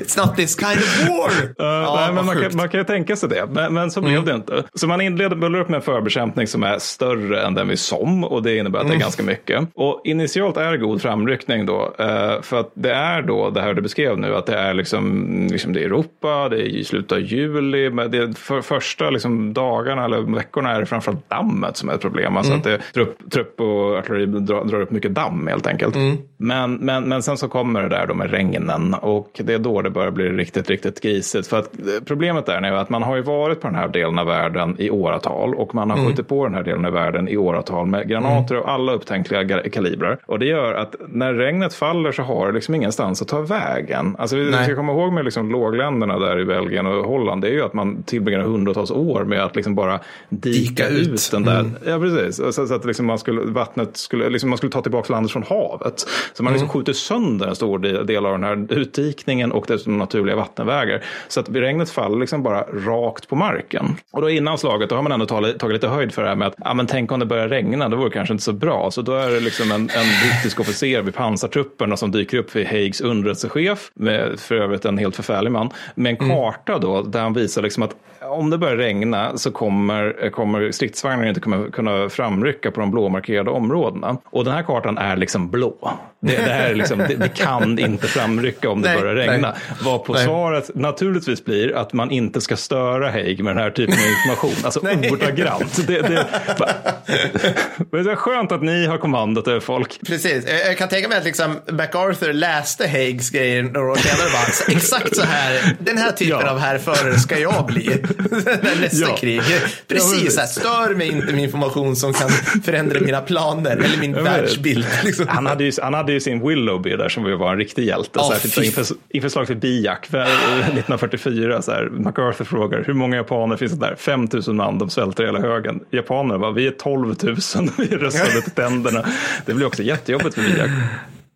It's 0.00 0.26
not 0.26 0.36
this 0.36 0.56
kind 0.56 0.78
of 0.78 1.08
war. 1.08 1.30
Uh, 1.30 1.50
Ja, 1.58 1.96
nej, 2.00 2.12
men 2.14 2.26
man, 2.26 2.42
kan, 2.42 2.56
man 2.56 2.68
kan 2.68 2.80
ju 2.80 2.84
tänka 2.84 3.16
sig 3.16 3.28
det, 3.28 3.46
men, 3.50 3.74
men 3.74 3.90
så 3.90 4.00
blev 4.00 4.24
det 4.24 4.34
inte. 4.34 4.64
Så 4.74 4.86
man 4.86 5.00
inleder 5.00 5.60
upp 5.60 5.68
med 5.68 5.76
en 5.76 5.82
förbekämpning 5.82 6.46
som 6.46 6.62
är 6.62 6.78
större 6.78 7.42
än 7.42 7.54
den 7.54 7.68
vi 7.68 7.76
som 7.76 8.24
och 8.24 8.42
det 8.42 8.56
innebär 8.56 8.80
att 8.80 8.88
det 8.88 8.94
är 8.94 8.98
ganska 8.98 9.22
mycket. 9.22 9.68
Och 9.74 10.00
initialt 10.20 10.56
är 10.56 10.76
god 10.76 11.02
framryckning 11.02 11.66
då, 11.66 11.94
eh, 11.98 12.42
för 12.42 12.60
att 12.60 12.70
det 12.74 12.92
är 12.92 13.22
då 13.22 13.50
det 13.50 13.60
här 13.60 13.74
du 13.74 13.82
beskrev 13.82 14.18
nu, 14.18 14.36
att 14.36 14.46
det 14.46 14.56
är 14.56 14.74
liksom, 14.74 15.26
liksom 15.50 15.72
det 15.72 15.80
är 15.80 15.84
Europa, 15.84 16.48
det 16.48 16.56
är 16.56 16.66
i 16.66 16.84
slutet 16.84 17.12
av 17.12 17.20
juli, 17.20 17.90
men 17.90 18.10
det 18.10 18.38
för 18.38 18.60
första 18.60 19.10
liksom 19.10 19.52
dagarna 19.52 20.04
eller 20.04 20.20
veckorna 20.20 20.70
är 20.70 20.80
det 20.80 20.86
framförallt 20.86 21.30
dammet 21.30 21.76
som 21.76 21.88
är 21.88 21.94
ett 21.94 22.00
problem. 22.00 22.36
Alltså 22.36 22.52
att 22.52 22.64
det, 22.64 22.78
trupp, 22.94 23.30
trupp 23.30 23.60
och 23.60 23.98
artilleri 23.98 24.26
drar, 24.26 24.64
drar 24.64 24.80
upp 24.80 24.90
mycket 24.90 25.14
damm 25.14 25.46
helt 25.46 25.66
enkelt. 25.66 25.96
Men, 26.42 26.74
men, 26.74 27.04
men 27.08 27.22
sen 27.22 27.36
så 27.36 27.48
kommer 27.48 27.82
det 27.82 27.88
där 27.88 28.06
då 28.06 28.14
med 28.14 28.30
regnen 28.30 28.94
och 28.94 29.40
det 29.44 29.54
är 29.54 29.58
då 29.58 29.82
det 29.82 29.90
börjar 29.90 30.10
bli 30.10 30.28
riktigt, 30.28 30.70
riktigt 30.70 31.00
grisigt. 31.00 31.46
För 31.48 31.58
att 31.58 31.78
eh, 31.78 31.84
problemet 32.06 32.48
är 32.48 32.60
nu 32.60 32.68
att 32.76 32.90
man 32.90 33.02
har 33.02 33.16
ju 33.16 33.22
varit 33.22 33.60
på 33.60 33.66
den 33.66 33.76
här 33.76 33.88
delen 33.88 34.18
av 34.18 34.26
världen 34.26 34.76
i 34.78 34.90
åratal 34.90 35.54
och 35.54 35.74
man 35.74 35.90
har 35.90 36.06
skjutit 36.06 36.28
på 36.28 36.44
den 36.44 36.54
här 36.54 36.62
delen 36.62 36.84
av 36.84 36.92
världen 36.92 37.28
i 37.28 37.36
åratal 37.36 37.86
med 37.86 38.08
granater 38.08 38.54
av 38.54 38.66
alla 38.68 38.92
upptänkliga 38.92 39.42
ga- 39.42 39.68
kalibrar. 39.68 40.18
Och 40.26 40.38
det 40.38 40.46
gör 40.46 40.74
att 40.74 40.94
när 41.08 41.34
regnet 41.34 41.74
faller 41.74 42.12
så 42.12 42.22
har 42.22 42.46
det 42.46 42.52
liksom 42.52 42.74
ingenstans 42.74 43.22
att 43.22 43.28
ta 43.28 43.40
vägen. 43.40 44.16
Alltså 44.18 44.36
vi 44.36 44.50
Nej. 44.50 44.64
ska 44.64 44.74
komma 44.74 44.92
ihåg 44.92 45.12
med 45.12 45.24
liksom 45.24 45.50
lågländerna 45.50 46.18
där 46.18 46.38
i 46.40 46.44
Belgien 46.44 46.86
och 46.86 47.04
Holland, 47.04 47.42
det 47.42 47.48
är 47.48 47.52
ju 47.52 47.62
att 47.62 47.74
man 47.74 48.02
tillbringar 48.02 48.40
hundratals 48.40 48.90
år 48.90 49.24
med 49.24 49.44
att 49.44 49.56
liksom 49.56 49.74
bara 49.74 50.00
dika, 50.28 50.58
Dika 50.60 50.88
ut. 50.88 51.08
ut. 51.08 51.28
den 51.32 51.42
där. 51.44 51.70
Ja, 51.86 51.98
precis. 51.98 52.36
Så, 52.54 52.66
så 52.66 52.74
att 52.74 52.84
liksom 52.84 53.06
man 53.06 53.18
skulle, 53.18 53.40
vattnet 53.40 53.96
skulle, 53.96 54.28
liksom 54.28 54.50
man 54.50 54.56
skulle 54.56 54.72
ta 54.72 54.82
tillbaka 54.82 55.12
landet 55.12 55.32
från 55.32 55.42
havet. 55.42 56.06
Så 56.32 56.42
man 56.42 56.52
liksom 56.52 56.68
skjuter 56.68 56.92
sönder 56.92 57.46
en 57.46 57.56
stor 57.56 57.78
del 58.04 58.26
av 58.26 58.32
den 58.32 58.44
här 58.44 58.66
utdikningen 58.72 59.52
och 59.52 59.64
dessutom 59.68 59.98
naturliga 59.98 60.36
vattenvägar. 60.36 61.04
Så 61.28 61.40
att 61.40 61.48
regnet 61.48 61.90
faller 61.90 62.18
liksom 62.18 62.42
bara 62.42 62.62
rakt 62.62 63.28
på 63.28 63.36
marken. 63.36 63.96
Och 64.12 64.22
då 64.22 64.30
innan 64.30 64.58
slaget 64.58 64.88
då 64.88 64.94
har 64.94 65.02
man 65.02 65.12
ändå 65.12 65.26
tagit, 65.26 65.58
tagit 65.58 65.74
lite 65.74 65.88
höjd 65.88 66.12
för 66.12 66.22
det 66.22 66.28
här 66.28 66.36
med 66.36 66.48
att 66.48 66.54
ja, 66.58 66.74
men 66.74 66.86
tänk 66.86 67.12
om 67.12 67.20
det 67.20 67.26
börjar 67.26 67.48
regna, 67.48 67.88
det 67.88 67.96
vore 67.96 68.10
kanske 68.10 68.34
inte 68.34 68.44
så 68.44 68.52
bra. 68.52 68.90
Så 68.90 69.02
då 69.02 69.12
är 69.12 69.30
det 69.30 69.40
liksom 69.40 69.72
en, 69.72 69.80
en 69.80 70.06
brittisk 70.22 70.60
officer 70.60 71.02
vid 71.02 71.14
pansartrupperna 71.14 71.96
som 71.96 72.10
dyker 72.10 72.38
upp 72.38 72.56
vid 72.56 72.66
Haigs 72.66 73.00
underrättelsechef, 73.00 73.90
med 73.94 74.40
för 74.40 74.54
övrigt 74.54 74.84
en 74.84 74.98
helt 74.98 75.16
förfärlig 75.16 75.52
man, 75.52 75.70
med 75.94 76.10
en 76.10 76.28
karta 76.28 76.78
då 76.78 77.02
där 77.02 77.20
han 77.20 77.32
visar 77.32 77.62
liksom 77.62 77.82
att 77.82 77.94
om 78.22 78.50
det 78.50 78.58
börjar 78.58 78.76
regna 78.76 79.38
så 79.38 79.50
kommer, 79.50 80.30
kommer 80.30 80.70
stridsvagnar 80.72 81.26
inte 81.26 81.40
kunna, 81.40 81.70
kunna 81.70 82.08
framrycka 82.08 82.70
på 82.70 82.80
de 82.80 82.90
blåmarkerade 82.90 83.50
områdena. 83.50 84.16
Och 84.24 84.44
den 84.44 84.54
här 84.54 84.62
kartan 84.62 84.98
är 84.98 85.16
liksom 85.16 85.50
blå. 85.50 85.98
Det, 86.22 86.36
det, 86.36 86.52
här 86.52 86.70
är 86.70 86.74
liksom, 86.74 86.98
det, 86.98 87.14
det 87.14 87.28
kan 87.28 87.78
inte 87.78 88.06
framrycka 88.06 88.70
om 88.70 88.82
det 88.82 88.88
Nej, 88.88 89.00
börjar 89.00 89.14
regna. 89.14 89.54
Vad 89.82 90.04
på 90.04 90.12
Nej. 90.12 90.24
svaret 90.24 90.70
naturligtvis 90.74 91.44
blir 91.44 91.76
att 91.76 91.92
man 91.92 92.10
inte 92.10 92.40
ska 92.40 92.56
störa 92.56 93.10
Haig 93.10 93.44
med 93.44 93.56
den 93.56 93.62
här 93.62 93.70
typen 93.70 93.94
av 93.94 94.00
information. 94.00 94.64
Alltså 94.64 94.80
ordagrant. 95.12 95.86
Det, 95.86 96.00
det, 96.02 96.26
men 97.90 98.04
det 98.04 98.10
är 98.12 98.16
skönt 98.16 98.52
att 98.52 98.62
ni 98.62 98.86
har 98.86 98.98
kommandot 98.98 99.48
över 99.48 99.60
folk. 99.60 100.00
Precis, 100.06 100.44
jag, 100.66 100.78
kan 100.78 100.88
tänka 100.88 101.08
mig 101.08 101.18
att 101.18 101.24
liksom 101.24 101.56
MacArthur 101.72 102.32
läste 102.32 102.88
Haigs 102.88 103.30
grejer 103.30 103.62
några 103.62 103.90
år 103.92 103.96
senare 103.96 104.26
och 104.26 104.32
bara, 104.32 104.50
"Så- 104.52 104.72
exakt 104.72 105.16
så 105.16 105.22
här, 105.24 105.76
den 105.78 105.98
här 105.98 106.12
typen 106.12 106.40
Ja. 106.44 106.50
av 106.50 106.58
härförare 106.58 107.18
ska 107.18 107.38
jag 107.38 107.66
bli. 107.66 108.02
Nästa 108.80 109.06
Ja. 109.10 109.16
krig. 109.16 109.36
Ja, 109.50 109.56
Precis, 109.88 110.38
här, 110.38 110.46
stör 110.46 110.94
mig 110.94 111.08
inte 111.08 111.32
med 111.32 111.42
information 111.44 111.96
som 111.96 112.12
kan 112.12 112.28
förändra 112.64 113.00
mina 113.00 113.20
planer 113.20 113.70
eller 113.70 113.98
min 114.00 114.12
men- 114.12 114.24
världsbild. 114.24 114.86
Liksom. 115.04 115.26
Han 115.28 115.46
hade, 115.46 115.64
ju, 115.64 115.72
han 115.82 115.94
hade 115.94 116.12
ju 116.12 116.20
sin 116.20 116.48
Willoughby 116.48 116.96
där 116.96 117.08
som 117.08 117.38
var 117.38 117.52
en 117.52 117.58
riktig 117.58 117.84
hjälte. 117.86 118.10
Ja, 118.14 118.30
särskilt 118.32 118.54
fy- 118.54 118.64
inför, 118.64 118.84
inför 119.08 119.28
slaget 119.28 119.50
vid 119.50 119.58
Biak 119.58 120.14
eh, 120.14 120.20
1944. 120.22 121.62
Så 121.62 121.72
här, 121.72 121.88
MacArthur 121.90 122.44
frågar 122.44 122.84
hur 122.86 122.94
många 122.94 123.16
japaner 123.16 123.56
finns 123.56 123.72
det 123.72 123.86
där? 123.86 123.94
5 123.98 124.28
000 124.46 124.56
man, 124.56 124.78
de 124.78 124.90
svälter 124.90 125.24
hela 125.24 125.40
högen. 125.40 125.80
Japanerna 125.90 126.38
bara, 126.38 126.52
vi 126.52 126.66
är 126.66 126.70
12 126.70 127.06
000, 127.22 127.36
vi 127.78 127.96
röstade 127.96 128.42
till 128.42 128.50
tänderna. 128.52 129.04
Det 129.46 129.54
blir 129.54 129.66
också 129.66 129.82
jättejobbigt 129.82 130.34
för 130.34 130.42
Biak. 130.42 130.70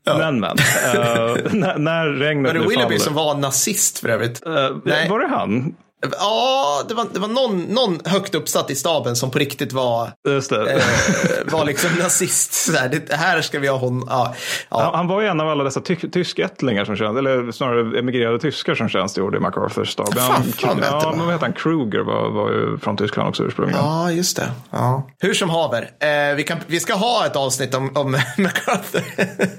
Men 0.06 0.40
men, 0.40 0.50
eh, 0.50 1.36
när, 1.52 1.78
när 1.78 2.06
regnet 2.08 2.52
Var 2.54 2.60
det 2.60 2.68
Willoughby 2.68 2.82
faller. 2.82 2.98
som 2.98 3.14
var 3.14 3.34
nazist 3.34 3.98
för 3.98 4.08
övrigt? 4.08 4.46
Eh, 4.46 4.52
Nej. 4.84 5.08
var 5.08 5.20
det 5.20 5.26
han? 5.28 5.74
Ja, 6.18 6.82
det 6.88 6.94
var, 6.94 7.06
det 7.12 7.18
var 7.20 7.28
någon, 7.28 7.62
någon 7.62 7.98
högt 8.04 8.34
uppsatt 8.34 8.70
i 8.70 8.74
staben 8.74 9.16
som 9.16 9.30
på 9.30 9.38
riktigt 9.38 9.72
var, 9.72 10.02
eh, 10.04 10.12
var 11.52 11.64
liksom 11.64 11.90
nazist. 11.98 12.52
Så 12.52 12.72
här, 12.72 12.88
det 13.08 13.14
här 13.14 13.40
ska 13.42 13.58
vi 13.58 13.68
ha 13.68 13.78
hon. 13.78 14.04
Ja, 14.08 14.34
ja. 14.70 14.82
Han, 14.82 14.94
han 14.94 15.08
var 15.08 15.20
ju 15.20 15.26
en 15.28 15.40
av 15.40 15.48
alla 15.48 15.64
dessa 15.64 15.80
ty 15.80 15.96
tyskättlingar 15.96 16.84
som 16.84 16.96
tjänst, 16.96 17.18
eller 17.18 17.52
snarare 17.52 17.98
emigrerade 17.98 18.38
tyskar 18.38 18.74
som 18.74 18.88
tjänstgjorde 18.88 19.36
i 19.36 19.40
MacArthurs 19.40 19.88
stab. 19.92 20.14
Fan, 20.14 20.32
Han- 20.32 20.42
fan 20.52 20.78
ja, 20.82 21.00
va? 21.04 21.10
men 21.16 21.24
vad 21.24 21.34
heter 21.34 21.46
han? 21.46 21.52
Kruger 21.54 22.00
var, 22.00 22.30
var 22.30 22.50
ju 22.50 22.78
från 22.78 22.96
Tyskland 22.96 23.28
också 23.28 23.42
ursprungligen. 23.42 23.84
Ja, 23.84 24.10
just 24.10 24.36
det. 24.36 24.50
Ja. 24.70 25.08
Hur 25.20 25.34
som 25.34 25.50
haver, 25.50 25.82
eh, 26.00 26.36
vi, 26.36 26.42
kan, 26.42 26.58
vi 26.66 26.80
ska 26.80 26.94
ha 26.94 27.26
ett 27.26 27.36
avsnitt 27.36 27.74
om, 27.74 27.96
om 27.96 28.10
MacArthur. 28.38 29.02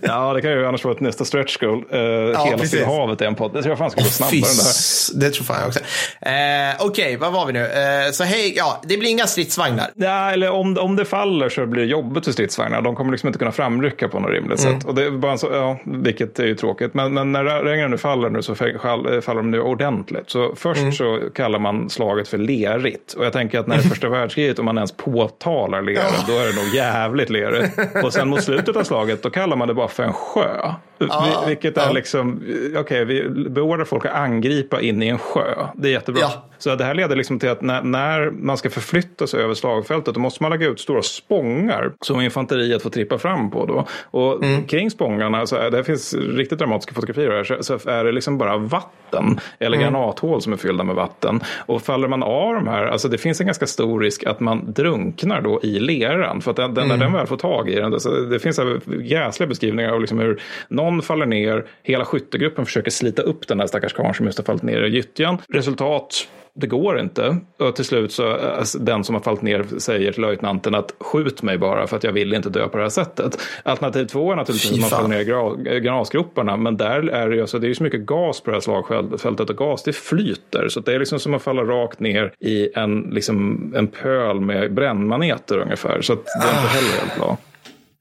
Ja, 0.01 0.33
det 0.33 0.41
kan 0.41 0.51
ju 0.51 0.67
annars 0.67 0.83
vara 0.83 0.93
ett 0.95 1.01
nästa 1.01 1.25
stretch 1.25 1.57
goal. 1.57 1.83
Uh, 1.93 1.99
hela 1.99 2.57
precis. 2.57 2.67
Stilla 2.69 2.85
havet 2.85 3.22
är 3.22 3.25
en 3.25 3.35
podd. 3.35 3.53
Det 3.53 3.61
tror 3.61 3.72
jag 3.72 3.77
fan 3.77 3.91
ska 3.91 4.01
gå 4.01 4.07
snabbare 4.07 4.35
än 4.35 4.41
det 4.41 4.48
här. 4.48 5.19
det 5.19 5.30
tror 5.35 5.43
fan 5.45 5.57
jag 5.59 5.67
också. 5.67 5.80
Eh, 6.22 6.32
Okej, 6.80 7.17
vad 7.17 7.31
var 7.33 7.45
vi 7.45 7.53
nu? 7.53 7.59
Eh, 7.65 8.11
så 8.11 8.23
hej, 8.23 8.53
ja, 8.57 8.81
det 8.83 8.97
blir 8.97 9.09
inga 9.09 9.27
stridsvagnar. 9.27 9.88
Ja, 9.95 10.31
eller 10.31 10.49
om, 10.51 10.77
om 10.77 10.95
det 10.95 11.05
faller 11.05 11.49
så 11.49 11.65
blir 11.65 11.81
det 11.81 11.88
jobbigt 11.88 12.25
för 12.25 12.31
stridsvagnar. 12.31 12.81
De 12.81 12.95
kommer 12.95 13.11
liksom 13.11 13.27
inte 13.27 13.39
kunna 13.39 13.51
framrycka 13.51 14.07
på 14.07 14.19
något 14.19 14.31
rimligt 14.31 14.59
Mm. 14.65 14.80
sätt. 14.80 14.88
Och 14.88 14.95
det 14.95 15.03
är 15.03 15.11
bara 15.11 15.38
så, 15.38 15.47
ja, 15.51 15.80
vilket 15.85 16.39
är 16.39 16.45
ju 16.45 16.55
tråkigt. 16.55 16.93
Men, 16.93 17.14
men 17.14 17.31
när 17.31 17.43
regnen 17.43 17.91
nu 17.91 17.97
faller 17.97 18.30
nu 18.30 18.41
så 18.41 18.53
fa- 18.53 18.80
fall- 18.80 19.22
faller 19.22 19.41
de 19.41 19.51
nu 19.51 19.61
ordentligt. 19.61 20.30
Så 20.30 20.53
först 20.55 20.80
Mm. 20.81 20.91
så 20.91 21.19
kallar 21.35 21.59
man 21.59 21.89
slaget 21.89 22.27
för 22.27 22.38
lerigt. 22.38 23.14
Och 23.14 23.25
jag 23.25 23.33
tänker 23.33 23.59
att 23.59 23.67
när 23.67 23.75
det 23.77 23.81
är 23.83 23.89
första 23.89 24.09
världskriget, 24.09 24.59
om 24.59 24.65
man 24.65 24.77
ens 24.77 24.91
påtalar 24.97 25.81
lera, 25.81 26.03
då 26.27 26.33
är 26.33 26.45
det 26.47 26.55
nog 26.65 26.75
jävligt 26.75 27.30
lerigt. 27.30 27.80
Och 28.03 28.14
sen 28.14 28.30
mot 28.30 28.43
slutet 28.43 28.75
av 28.75 28.83
slaget, 28.83 29.23
då 29.23 29.30
kallar 29.30 29.55
man 29.57 29.67
det 29.67 29.73
bara 29.73 29.88
för 29.88 30.03
en 30.03 30.14
sjö. 30.14 30.72
Vi- 30.99 31.48
Vilket 31.48 31.77
är 31.77 31.85
ja. 31.85 31.91
liksom, 31.91 32.41
okej, 32.77 33.06
vi 33.06 33.30
beordrar 33.49 33.85
folk 33.85 34.06
att 34.06 34.14
angripa 34.14 34.82
in 34.82 35.03
i 35.03 35.07
en 35.07 35.17
sjö. 35.17 35.67
Det 35.75 35.88
är 35.88 35.91
jättebra. 35.91 36.22
Ja. 36.22 36.45
Så 36.57 36.75
det 36.75 36.83
här 36.83 36.93
leder 36.93 37.15
liksom 37.15 37.40
till 37.40 37.49
att 37.49 37.61
när, 37.61 37.82
när 37.82 38.32
man 38.32 38.57
ska 38.57 38.69
förflytta 38.69 39.27
sig 39.27 39.43
över 39.43 39.53
slagfältet 39.53 40.14
då 40.14 40.19
måste 40.19 40.43
man 40.43 40.51
lägga 40.51 40.67
ut 40.67 40.80
stora 40.80 41.01
spångar 41.01 41.91
som 42.01 42.22
infanteriet 42.22 42.82
får 42.83 42.90
trippa 42.90 43.17
fram 43.17 43.51
på. 43.51 43.65
Då. 43.65 43.88
Och 44.19 44.43
kring 44.67 44.91
spångarna, 44.91 45.45
så 45.45 45.56
är, 45.56 45.72
det 45.72 45.83
finns 45.83 46.14
riktigt 46.14 46.59
dramatiska 46.59 46.93
fotografier 46.93 47.32
här, 47.32 47.43
så, 47.43 47.80
så 47.80 47.90
är 47.90 48.03
det 48.03 48.11
liksom 48.11 48.38
bara 48.38 48.57
vatten 48.57 49.40
eller 49.59 49.77
granathål 49.77 50.41
som 50.41 50.53
är 50.53 50.57
fyllda 50.57 50.83
med 50.83 50.95
vatten. 50.95 51.40
Och 51.65 51.82
faller 51.82 52.07
man 52.07 52.24
av 52.24 52.53
de 52.53 52.67
här, 52.67 52.85
alltså 52.85 53.07
det 53.07 53.17
finns 53.17 53.40
en 53.40 53.45
ganska 53.45 53.67
stor 53.67 53.99
risk 53.99 54.24
att 54.24 54.40
man 54.40 54.74
drunknar 54.74 55.41
då 55.41 55.59
i 55.64 55.80
leran. 55.80 56.41
För 56.41 56.51
att 56.51 56.57
den, 56.57 56.74
den, 56.74 56.88
när 56.88 56.98
den 56.98 57.14
väl 57.14 57.27
får 57.27 57.38
tag 57.38 57.69
i 57.69 57.75
den, 57.75 57.91
det, 57.91 57.99
så 57.99 58.09
det 58.09 58.40
finns 58.40 58.59
jäsliga 59.01 59.48
beskrivningar 59.48 59.91
av 59.91 60.01
liksom 60.01 60.19
hur 60.19 60.41
någon 60.67 60.84
faller 61.01 61.25
ner, 61.25 61.65
hela 61.83 62.05
skyttegruppen 62.05 62.65
försöker 62.65 62.91
slita 62.91 63.22
upp 63.22 63.47
den 63.47 63.59
här 63.59 63.67
stackars 63.67 63.93
karln 63.93 64.14
som 64.14 64.25
just 64.25 64.38
har 64.38 64.45
fallit 64.45 64.64
ner 64.64 64.81
i 64.81 64.89
gyttjan. 64.89 65.38
Resultat, 65.49 66.27
det 66.57 66.67
går 66.67 66.99
inte. 66.99 67.38
Och 67.59 67.75
till 67.75 67.85
slut 67.85 68.11
så 68.11 68.38
äh, 68.38 68.64
den 68.80 69.03
som 69.03 69.15
har 69.15 69.22
fallit 69.22 69.41
ner 69.41 69.65
säger 69.77 70.11
till 70.11 70.22
löjtnanten 70.22 70.75
att 70.75 70.93
skjut 70.99 71.41
mig 71.41 71.57
bara 71.57 71.88
för 71.88 71.97
att 71.97 72.03
jag 72.03 72.11
vill 72.11 72.33
inte 72.33 72.49
dö 72.49 72.67
på 72.67 72.77
det 72.77 72.83
här 72.83 72.89
sättet. 72.89 73.39
Alternativ 73.64 74.05
två 74.05 74.31
är 74.31 74.35
naturligtvis 74.35 74.73
att 74.73 74.80
man 74.80 74.89
faller 74.89 75.07
ner 75.07 75.19
i 75.19 75.23
gra- 75.23 75.80
granasgroparna. 75.80 76.57
Men 76.57 76.77
där 76.77 77.09
är 77.09 77.30
det 77.30 77.35
ju 77.35 77.41
alltså, 77.41 77.59
det 77.59 77.65
är 77.65 77.69
ju 77.69 77.75
så 77.75 77.83
mycket 77.83 78.05
gas 78.05 78.41
på 78.41 78.51
det 78.51 78.55
här 78.55 78.61
slagfältet 78.61 79.49
och 79.49 79.57
gas 79.57 79.83
det 79.83 79.93
flyter. 79.93 80.67
Så 80.69 80.80
det 80.80 80.93
är 80.93 80.99
liksom 80.99 81.19
som 81.19 81.33
att 81.33 81.41
falla 81.43 81.61
rakt 81.64 81.99
ner 81.99 82.33
i 82.39 82.69
en, 82.75 83.01
liksom, 83.01 83.73
en 83.75 83.88
pöl 83.88 84.39
med 84.39 84.73
brännmaneter 84.73 85.57
ungefär. 85.57 86.01
Så 86.01 86.14
det 86.14 86.22
är 86.22 86.61
inte 86.61 86.67
heller 86.67 86.99
helt 86.99 87.19
bra. 87.19 87.38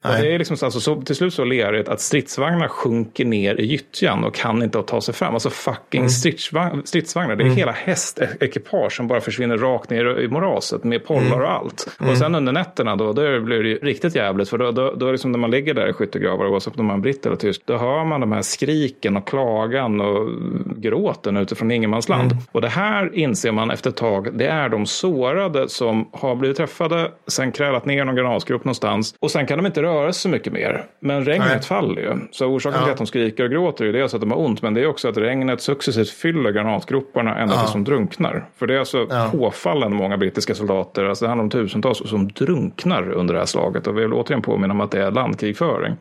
Det 0.04 0.34
är 0.34 0.38
liksom 0.38 0.56
så, 0.56 0.64
alltså, 0.64 0.80
så, 0.80 1.02
till 1.02 1.14
slut 1.14 1.34
så 1.34 1.44
lerigt 1.44 1.88
att 1.88 2.00
stridsvagnar 2.00 2.68
sjunker 2.68 3.24
ner 3.24 3.60
i 3.60 3.66
gyttjan 3.66 4.24
och 4.24 4.34
kan 4.34 4.62
inte 4.62 4.82
ta 4.82 5.00
sig 5.00 5.14
fram. 5.14 5.34
Alltså 5.34 5.50
fucking 5.50 6.08
stridsvagn, 6.08 6.82
stridsvagnar. 6.84 7.36
Det 7.36 7.44
är 7.44 7.48
hela 7.48 7.72
hästekipage 7.72 8.92
som 8.92 9.08
bara 9.08 9.20
försvinner 9.20 9.58
rakt 9.58 9.90
ner 9.90 10.20
i 10.20 10.28
moraset 10.28 10.84
med 10.84 11.04
pollar 11.04 11.40
och 11.40 11.50
allt. 11.50 11.96
Och 12.10 12.18
sen 12.18 12.34
under 12.34 12.52
nätterna 12.52 12.96
då, 12.96 13.12
då 13.12 13.40
blir 13.40 13.62
det 13.62 13.68
ju 13.68 13.78
riktigt 13.78 14.14
jävligt. 14.14 14.48
För 14.48 14.58
då, 14.58 14.70
då, 14.70 14.94
då 14.96 15.06
är 15.06 15.12
det 15.12 15.18
som 15.18 15.32
när 15.32 15.38
man 15.38 15.50
ligger 15.50 15.74
där 15.74 15.88
i 15.88 15.92
skyttegravar, 15.92 16.46
oavsett 16.46 16.78
om 16.78 16.86
man 16.86 16.96
är 16.96 17.02
britt 17.02 17.26
eller 17.26 17.36
tysk, 17.36 17.62
då 17.64 17.76
hör 17.76 18.04
man 18.04 18.20
de 18.20 18.32
här 18.32 18.42
skriken 18.42 19.16
och 19.16 19.28
klagan 19.28 20.00
och 20.00 20.28
gråten 20.76 21.36
utifrån 21.36 21.70
ingenmansland. 21.70 22.36
Och 22.52 22.60
det 22.60 22.68
här 22.68 23.14
inser 23.14 23.52
man 23.52 23.70
efter 23.70 23.90
ett 23.90 23.96
tag, 23.96 24.38
det 24.38 24.46
är 24.46 24.68
de 24.68 24.86
sårade 24.86 25.68
som 25.68 26.08
har 26.12 26.34
blivit 26.34 26.56
träffade, 26.56 27.10
sen 27.26 27.52
krälat 27.52 27.86
ner 27.86 28.04
någon 28.04 28.16
granatgrop 28.16 28.64
någonstans 28.64 29.14
och 29.20 29.30
sen 29.30 29.46
kan 29.46 29.58
de 29.58 29.66
inte 29.66 29.82
röra 29.82 29.93
sig 30.02 30.20
så 30.20 30.28
mycket 30.28 30.52
mer. 30.52 30.84
Men 31.00 31.24
regnet 31.24 31.48
Nej. 31.48 31.62
faller 31.62 32.02
ju. 32.02 32.16
Så 32.30 32.46
orsaken 32.46 32.78
Ja. 32.80 32.84
till 32.84 32.92
att 32.92 32.98
de 32.98 33.06
skriker 33.06 33.44
och 33.44 33.50
gråter 33.50 33.84
är 33.84 33.86
ju 33.86 33.92
dels 33.92 34.14
att 34.14 34.20
de 34.20 34.30
har 34.30 34.38
ont, 34.38 34.62
men 34.62 34.74
det 34.74 34.80
är 34.80 34.86
också 34.86 35.08
att 35.08 35.16
regnet 35.16 35.60
successivt 35.60 36.10
fyller 36.10 36.50
granatgroparna 36.50 37.38
ända 37.38 37.60
tills 37.60 37.72
de 37.72 37.84
drunknar. 37.84 38.44
För 38.56 38.66
det 38.66 38.74
är 38.74 38.78
alltså 38.78 39.06
Ja. 39.10 39.28
påfallande 39.32 39.96
många 39.96 40.16
brittiska 40.16 40.54
soldater, 40.54 41.04
alltså 41.04 41.24
det 41.24 41.28
handlar 41.28 41.44
om 41.44 41.50
tusentals, 41.50 42.02
som 42.08 42.28
drunknar 42.28 43.10
under 43.12 43.34
det 43.34 43.40
här 43.40 43.46
slaget. 43.46 43.86
Och 43.86 43.98
vi 43.98 44.02
vill 44.02 44.12
återigen 44.12 44.42
påminna 44.42 44.74
om 44.74 44.80
att 44.80 44.90
det 44.90 45.02
är 45.02 45.10
landkrigföring. 45.10 45.94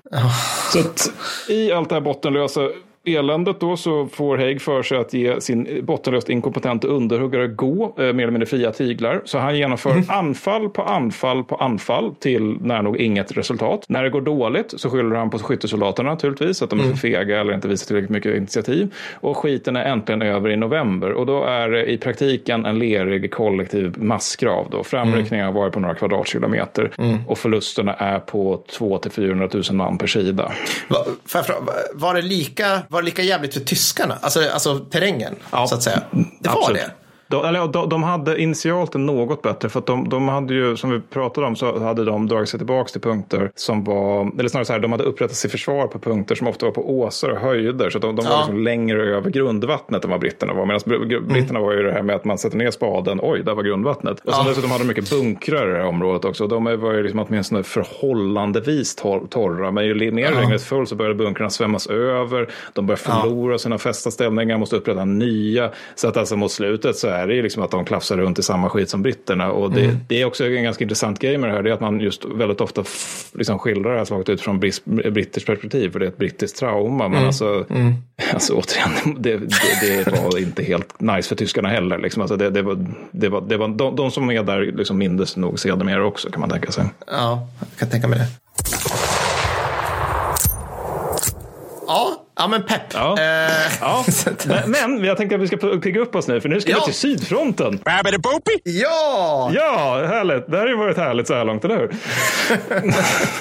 Så 0.73 0.79
att 0.79 1.11
i 1.49 1.71
allt 1.71 1.89
det 1.89 1.95
här 1.95 2.01
bottenlösa 2.01 2.61
eländet 3.05 3.59
då 3.59 3.77
så 3.77 4.07
får 4.07 4.37
Haig 4.37 4.61
för 4.61 4.83
sig 4.83 4.97
att 4.97 5.13
ge 5.13 5.41
sin 5.41 5.79
bottenlöst 5.85 6.29
inkompetenta 6.29 6.87
underhuggare 6.87 7.47
gå 7.47 7.85
eh, 7.97 8.03
mer 8.03 8.09
eller 8.23 8.31
mindre 8.31 8.45
fria 8.45 8.71
tyglar. 8.71 9.21
Så 9.25 9.37
han 9.37 9.57
genomför 9.57 10.03
anfall 10.07 10.69
på 10.69 10.81
anfall 10.83 11.43
på 11.43 11.55
anfall 11.55 12.15
till 12.19 12.57
nära 12.61 12.81
nog 12.81 12.97
inget 12.97 13.37
resultat. 13.37 13.85
När 13.89 14.03
det 14.03 14.09
går 14.09 14.21
dåligt 14.21 14.73
så 14.77 14.89
skyller 14.89 15.15
han 15.15 15.29
på 15.29 15.39
skyttesoldaterna 15.39 16.09
naturligtvis, 16.09 16.61
att 16.61 16.69
de 16.69 16.79
är 16.79 16.83
för 16.83 16.97
fega 16.97 17.39
eller 17.41 17.53
inte 17.53 17.67
visar 17.67 17.85
tillräckligt 17.87 18.09
mycket 18.09 18.35
initiativ. 18.37 18.93
Och 19.13 19.37
skiten 19.37 19.75
är 19.75 19.85
äntligen 19.85 20.21
över 20.21 20.49
i 20.49 20.55
november 20.57 21.11
och 21.11 21.25
då 21.25 21.43
är 21.43 21.69
det 21.69 21.85
i 21.85 21.97
praktiken 21.97 22.65
en 22.65 22.79
lerig 22.79 23.31
kollektiv 23.31 23.93
massgrav. 23.97 24.67
Då. 24.71 24.83
Framryckningen 24.83 25.45
har 25.45 25.53
varit 25.53 25.73
på 25.73 25.79
några 25.79 25.95
kvadratkilometer 25.95 26.91
och 27.27 27.37
förlusterna 27.37 27.93
är 27.93 28.19
på 28.19 28.63
2 28.77 28.97
till 28.97 29.11
400 29.11 29.49
000 29.53 29.63
man 29.71 29.97
per 29.97 30.07
sida. 30.07 30.51
Va- 30.87 30.97
får 31.25 31.39
jag 31.39 31.45
fråga, 31.45 31.59
var, 31.93 32.13
det 32.15 32.21
lika, 32.21 32.81
var 32.93 33.01
det 33.01 33.05
lika 33.05 33.21
jävligt 33.21 33.53
för 33.53 33.61
tyskarna? 33.61 34.17
Alltså, 34.21 34.49
alltså 34.49 34.79
terrängen, 34.79 35.35
Ja, 35.51 35.67
så 35.67 35.75
att 35.75 35.83
säga. 35.83 36.01
Det 36.39 36.49
var 36.49 36.57
Absolut. 36.57 36.81
det? 36.81 36.91
De, 37.33 37.45
eller, 37.45 37.67
de, 37.67 37.89
de 37.89 38.03
hade 38.03 38.41
initialt 38.41 38.95
en 38.95 39.05
något 39.05 39.41
bättre 39.41 39.69
för 39.69 39.79
att 39.79 39.85
de, 39.85 40.09
de 40.09 40.27
hade 40.27 40.53
ju, 40.53 40.77
som 40.77 40.89
vi 40.91 40.99
pratade 40.99 41.47
om, 41.47 41.55
så 41.55 41.79
hade 41.79 42.05
de 42.05 42.27
dragit 42.27 42.49
sig 42.49 42.59
tillbaka 42.59 42.89
till 42.89 43.01
punkter 43.01 43.51
som 43.55 43.83
var, 43.83 44.31
eller 44.39 44.49
snarare 44.49 44.65
så 44.65 44.73
här, 44.73 44.79
de 44.79 44.91
hade 44.91 45.03
upprättat 45.03 45.35
sig 45.35 45.49
försvar 45.51 45.87
på 45.87 45.99
punkter 45.99 46.35
som 46.35 46.47
ofta 46.47 46.65
var 46.65 46.73
på 46.73 46.99
åsar 46.99 47.29
och 47.29 47.37
höjder. 47.37 47.89
Så 47.89 47.99
de, 47.99 48.15
de 48.15 48.25
var 48.25 48.31
Ja. 48.31 48.37
liksom 48.37 48.63
längre 48.63 49.03
över 49.15 49.29
grundvattnet 49.29 50.03
än 50.05 50.11
vad 50.11 50.19
britterna 50.19 50.53
var. 50.53 50.65
Medan 50.65 50.79
br- 50.79 51.27
britterna 51.27 51.59
var 51.59 51.73
ju 51.73 51.83
det 51.83 51.91
här 51.91 52.01
med 52.01 52.15
att 52.15 52.25
man 52.25 52.37
sätter 52.37 52.57
ner 52.57 52.71
spaden, 52.71 53.19
oj, 53.21 53.43
där 53.43 53.53
var 53.55 53.63
grundvattnet. 53.63 54.19
Och 54.25 54.33
sen 54.33 54.43
Ja. 54.43 54.49
dessutom 54.49 54.71
hade 54.71 54.83
de 54.83 54.87
mycket 54.87 55.09
bunkrar 55.09 55.67
i 55.69 55.71
det 55.71 55.77
här 55.77 55.85
området 55.87 56.25
också. 56.25 56.47
De 56.47 56.63
var 56.63 56.93
ju 56.93 57.03
liksom 57.03 57.19
åtminstone 57.19 57.63
förhållandevis 57.63 58.95
tor- 58.95 59.27
torra, 59.29 59.71
men 59.71 59.85
ju 59.85 60.11
mer 60.11 60.31
regnet 60.31 60.61
föll 60.63 60.87
så 60.87 60.95
började 60.95 61.15
bunkrarna 61.15 61.49
svämmas 61.49 61.87
över. 61.87 62.49
De 62.73 62.85
började 62.85 63.01
förlora 63.01 63.57
sina 63.57 63.77
fästa 63.77 64.11
ställningar, 64.11 64.57
måste 64.57 64.75
upprätta 64.75 65.05
nya. 65.05 65.69
Så 65.95 66.07
att 66.07 66.17
alltså 66.17 66.35
mot 66.35 66.51
slutet 66.51 66.95
så 66.95 67.07
är 67.07 67.22
det 67.27 67.33
ju 67.35 67.41
liksom 67.41 67.63
att 67.63 67.71
de 67.71 67.85
klafsar 67.85 68.17
runt 68.17 68.39
i 68.39 68.43
samma 68.43 68.69
skit 68.69 68.89
som 68.89 69.01
britterna. 69.01 69.51
Och 69.51 69.71
det, 69.71 69.83
Mm. 69.83 69.97
det 70.09 70.21
är 70.21 70.25
också 70.25 70.45
en 70.45 70.63
ganska 70.63 70.83
intressant 70.83 71.19
grej 71.19 71.37
med 71.37 71.49
det 71.49 71.53
här, 71.55 71.63
det 71.63 71.69
är 71.69 71.73
att 71.73 71.81
man 71.81 71.99
just 71.99 72.25
väldigt 72.25 72.61
ofta 72.61 72.83
liksom 73.33 73.59
skildrar 73.59 73.91
det 73.91 73.97
här 73.97 74.05
slaget 74.05 74.29
utifrån 74.29 74.59
bris- 74.59 74.81
brittiskt 74.85 75.47
perspektiv, 75.47 75.89
för 75.91 75.99
det 75.99 76.05
är 76.05 76.09
ett 76.09 76.17
brittiskt 76.17 76.57
trauma. 76.59 77.07
Men 77.07 77.13
Mm. 77.17 77.27
alltså, 77.27 77.65
alltså 78.33 78.53
återigen, 78.53 79.21
det, 79.21 79.37
det, 79.37 80.03
det 80.05 80.11
var 80.23 80.39
inte 80.39 80.63
helt 80.63 81.01
nice 81.01 81.29
för 81.29 81.35
tyskarna 81.35 81.69
heller. 81.69 81.97
Liksom. 81.97 82.21
Alltså 82.21 82.35
det, 82.37 82.49
det 82.49 82.61
var, 82.61 82.85
det 83.11 83.29
var, 83.29 83.41
det 83.41 83.57
var, 83.57 83.67
de, 83.67 83.95
de 83.95 84.11
som 84.11 84.31
är 84.31 84.43
där 84.43 84.61
liksom 84.61 84.97
mindes 84.97 85.37
nog 85.37 85.59
sedermera 85.59 86.05
också, 86.05 86.31
kan 86.31 86.39
man 86.39 86.49
tänka 86.49 86.71
sig. 86.71 86.85
Ja, 87.07 87.47
jag 87.59 87.79
kan 87.79 87.89
tänka 87.89 88.07
mig 88.07 88.19
det. 88.19 88.25
Ja, 91.87 92.22
ja 92.43 92.47
men 92.47 92.63
pepp. 92.63 92.81
Ja. 92.93 93.15
Eh, 93.19 93.51
Ja, 93.81 94.05
men, 94.45 94.71
men 94.95 95.03
jag 95.03 95.17
tänkte 95.17 95.35
att 95.35 95.41
vi 95.41 95.47
ska 95.47 95.57
pigga 95.57 96.01
upp 96.01 96.15
oss 96.15 96.27
nu, 96.27 96.41
för 96.41 96.49
nu 96.49 96.61
ska 96.61 96.71
Ja. 96.71 96.77
vi 96.79 96.85
till 96.85 96.93
Sydfronten. 96.99 97.79
ja! 98.63 99.51
Ja, 99.55 100.05
härligt. 100.07 100.47
Det 100.51 100.57
här 100.57 100.63
har 100.63 100.69
ju 100.69 100.77
varit 100.77 100.97
härligt 100.97 101.27
så 101.27 101.33
här 101.33 101.45
långt, 101.45 101.65
eller 101.65 101.77
hur? 101.77 101.89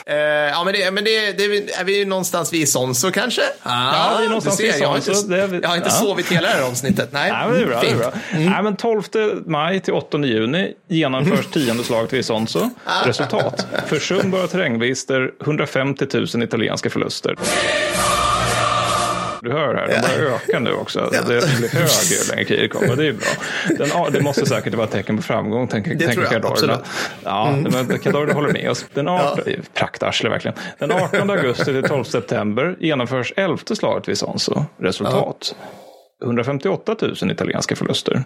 Eh, 0.06 0.16
ja, 0.50 0.64
men, 0.64 0.74
det, 0.74 0.90
men 0.90 1.04
det, 1.04 1.32
det 1.32 1.44
är 1.80 1.84
vi 1.84 1.98
ju 1.98 2.04
någonstans 2.04 2.52
vid 2.52 2.68
Sonso 2.68 3.10
kanske? 3.10 3.42
Ah, 3.62 3.92
Ja, 3.94 4.16
vi 4.18 4.24
är 4.24 4.28
någonstans 4.28 4.60
vid 4.60 4.74
jag 4.80 4.88
har 4.88 4.96
inte, 4.96 5.14
Sonso. 5.14 5.28
Det 5.28 5.42
är 5.42 5.46
vi- 5.46 5.60
jag 5.62 5.68
har 5.68 5.76
inte 5.76 5.88
ja. 5.88 5.94
sovit 5.94 6.32
hela 6.32 6.48
det 6.48 6.54
här 6.54 6.62
avsnittet. 6.62 7.08
Nej, 7.12 7.30
Nej, 7.32 7.46
men 7.48 7.56
det 7.56 7.62
är 7.62 7.66
bra. 7.66 7.80
Det 7.80 7.88
är 7.90 7.96
bra. 7.96 8.12
Nej, 8.32 8.62
men 8.62 8.76
12 8.76 9.02
maj 9.46 9.80
till 9.80 9.92
8 9.92 10.18
juni 10.18 10.72
genomförs 10.88 11.46
tionde 11.52 11.84
slaget 11.84 12.12
vid 12.12 12.24
Sonso. 12.24 12.70
Resultat. 13.06 13.66
Försumbara 13.86 14.46
terrängvinster, 14.46 15.30
150 15.42 16.06
000 16.34 16.42
italienska 16.42 16.90
förluster. 16.90 17.36
Du 19.42 19.52
hör 19.52 19.74
här, 19.74 19.88
de 19.88 20.16
börjar 20.18 20.34
öka 20.34 20.58
nu 20.58 20.72
också. 20.72 21.08
Det 21.12 21.26
blir 21.26 21.68
högre 21.68 22.24
ju 22.24 22.30
längre 22.30 22.44
kriget 22.44 22.72
kommer. 22.72 22.96
Det 22.96 23.02
är 23.02 23.06
ju 23.06 23.12
bra. 23.12 23.28
Den, 23.68 24.12
det 24.12 24.20
måste 24.20 24.46
säkert 24.46 24.74
vara 24.74 24.86
ett 24.86 24.92
tecken 24.92 25.16
på 25.16 25.22
framgång, 25.22 25.68
tänker, 25.68 25.98
Kadorna. 26.24 26.48
absolut. 26.48 26.80
Ja, 27.24 27.56
men 27.62 27.98
Kadorna 27.98 28.32
håller 28.32 28.52
med 28.52 28.70
oss. 28.70 28.86
Den 28.94 29.08
18, 29.08 29.44
Praktarsle 29.74 30.30
verkligen. 30.30 30.56
Den 30.78 30.92
18 30.92 31.30
augusti 31.30 31.64
till 31.64 31.82
12 31.82 32.04
september 32.04 32.76
genomförs 32.80 33.32
elfte 33.36 33.76
slaget 33.76 34.08
vid 34.08 34.18
Sonso. 34.18 34.64
Resultat. 34.80 35.54
158 36.24 36.96
000 37.00 37.30
italienska 37.30 37.76
förluster. 37.76 38.24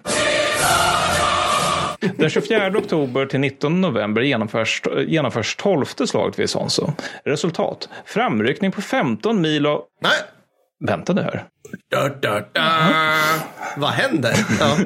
Den 2.17 2.29
24 2.29 2.67
oktober 2.77 3.25
till 3.25 3.39
19 3.39 3.81
november 3.81 4.21
genomförs, 4.21 4.81
genomförs 5.07 5.55
12 5.55 5.85
slaget 5.85 6.39
vid 6.39 6.43
Isonzo. 6.43 6.91
Resultat. 7.25 7.89
Framryckning 8.05 8.71
på 8.71 8.81
15 8.81 9.41
mil 9.41 9.67
och... 9.67 9.85
Nej. 10.01 10.11
Vänta 10.79 11.13
nu 11.13 11.21
här. 11.21 11.47
Da, 11.91 12.09
da, 12.21 12.39
da. 12.53 12.61
Vad 13.77 13.89
händer? 13.89 14.33
Ja. 14.59 14.77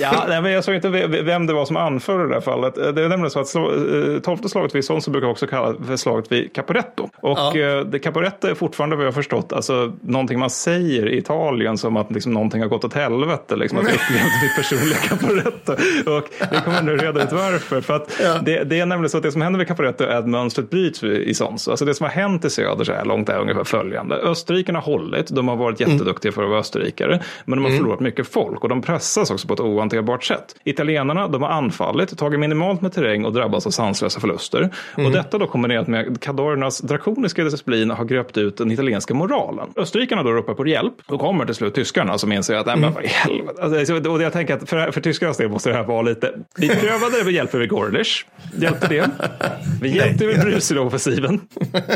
Ja, 0.00 0.24
nej, 0.28 0.42
men 0.42 0.52
jag 0.52 0.64
såg 0.64 0.74
inte 0.74 0.88
vem 1.22 1.46
det 1.46 1.52
var 1.52 1.64
som 1.64 1.76
anförde 1.76 2.22
det 2.28 2.34
där 2.34 2.40
fallet. 2.40 2.74
Det 2.74 2.82
är 3.04 3.08
nämligen 3.08 3.30
så 3.30 3.40
att 3.40 3.46
slå, 3.48 3.70
eh, 4.14 4.20
tolfte 4.20 4.48
slaget 4.48 4.74
vid 4.74 4.80
Isonzo 4.80 5.10
brukar 5.10 5.28
också 5.28 5.46
kallas 5.46 5.76
för 5.86 5.96
slaget 5.96 6.32
vid 6.32 6.52
Caporetto. 6.54 7.08
Och 7.22 7.38
Ja. 7.38 7.58
eh, 7.58 7.80
det 7.80 7.98
Caporetto 7.98 8.48
är 8.48 8.54
fortfarande 8.54 8.96
vad 8.96 9.04
jag 9.04 9.10
har 9.10 9.14
förstått, 9.14 9.52
alltså 9.52 9.92
någonting 10.02 10.38
man 10.38 10.50
säger 10.50 11.08
i 11.08 11.18
Italien 11.18 11.78
som 11.78 11.96
att 11.96 12.10
liksom, 12.10 12.32
någonting 12.34 12.60
har 12.62 12.68
gått 12.68 12.84
åt 12.84 12.94
helvete. 12.94 13.56
Liksom, 13.56 13.78
att 13.78 13.84
jag 13.84 13.94
upplevde 13.94 14.24
mitt 14.42 14.56
personliga 14.56 14.96
Caporetto. 14.98 15.72
Och 16.16 16.24
vi 16.52 16.60
kommer 16.64 16.82
nu 16.82 16.96
reda 16.96 17.22
ut 17.22 17.32
varför. 17.32 17.80
För 17.80 17.94
att 17.96 18.08
det, 18.44 18.64
det 18.64 18.80
är 18.80 18.86
nämligen 18.86 19.10
så 19.10 19.16
att 19.16 19.22
det 19.22 19.32
som 19.32 19.42
händer 19.42 19.58
vid 19.58 19.68
Caporetto 19.68 20.04
är 20.04 20.16
att 20.16 20.28
mönstret 20.28 20.70
bryts 20.70 21.02
vid 21.02 21.28
Isonzo. 21.28 21.70
Alltså 21.70 21.84
det 21.84 21.94
som 21.94 22.04
har 22.04 22.10
hänt 22.10 22.44
i 22.44 22.50
söder 22.50 22.84
så 22.84 22.92
här 22.92 23.04
långt 23.04 23.28
är 23.28 23.38
ungefär 23.38 23.64
följande. 23.64 24.16
Österrikarna 24.16 24.78
har 24.78 24.84
hållit, 24.92 25.26
de 25.28 25.48
har 25.48 25.56
varit 25.56 25.80
jätteduktiga 25.92 26.32
för 26.32 26.42
att 26.42 26.48
vara 26.48 26.60
österrikare. 26.60 27.20
Men 27.44 27.62
de 27.62 27.70
har 27.70 27.76
förlorat 27.78 28.00
mycket 28.00 28.28
folk 28.28 28.62
och 28.62 28.68
de 28.68 28.82
pressas 28.82 29.30
också 29.30 29.48
på 29.48 29.54
ett 29.54 29.60
ohanterbart 29.60 30.24
sätt. 30.24 30.56
Italienarna, 30.64 31.28
de 31.28 31.42
har 31.42 31.50
anfallit, 31.50 32.18
tagit 32.18 32.40
minimalt 32.40 32.80
med 32.80 32.92
terräng 32.92 33.24
och 33.24 33.32
drabbats 33.32 33.66
av 33.66 33.70
sanslösa 33.70 34.20
förluster. 34.20 34.70
Och 34.96 35.10
detta 35.12 35.38
då 35.38 35.46
kombinerat 35.46 35.86
med 35.86 36.20
Cadornas 36.20 36.78
drakoniska 36.80 37.44
disciplin 37.44 37.90
har 37.90 38.04
gröpt 38.04 38.36
ut 38.36 38.56
den 38.56 38.70
italienska 38.70 39.14
moralen. 39.14 39.68
Österrikarna 39.76 40.22
då 40.22 40.30
ropar 40.30 40.54
på 40.54 40.66
hjälp. 40.66 40.94
Då 41.06 41.18
kommer 41.18 41.44
till 41.44 41.54
slut 41.54 41.74
tyskarna 41.74 42.18
som 42.18 42.32
inser 42.32 42.54
att, 42.54 42.66
nej 42.66 42.76
men 42.76 42.92
vad 42.92 43.04
i 43.04 43.06
helvete. 43.06 43.62
Alltså, 43.62 44.10
och 44.10 44.22
jag 44.22 44.32
tänker 44.32 44.54
att 44.54 44.68
för, 44.68 44.90
för 44.90 45.00
tyskarnas 45.00 45.36
del 45.36 45.48
måste 45.48 45.70
det 45.70 45.76
här 45.76 45.84
vara 45.84 46.02
lite, 46.02 46.32
vi 46.56 46.68
prövade 46.68 47.18
det 47.18 47.24
med 47.24 47.34
hjälp 47.34 47.54
vid 47.54 47.68
Gorlish. 47.68 48.26
Hjälpte 48.56 48.88
det? 48.88 49.10
Vi 49.82 49.96
hjälpte 49.96 50.26
vid 50.26 50.40
Brusilov-offensiven. 50.40 51.40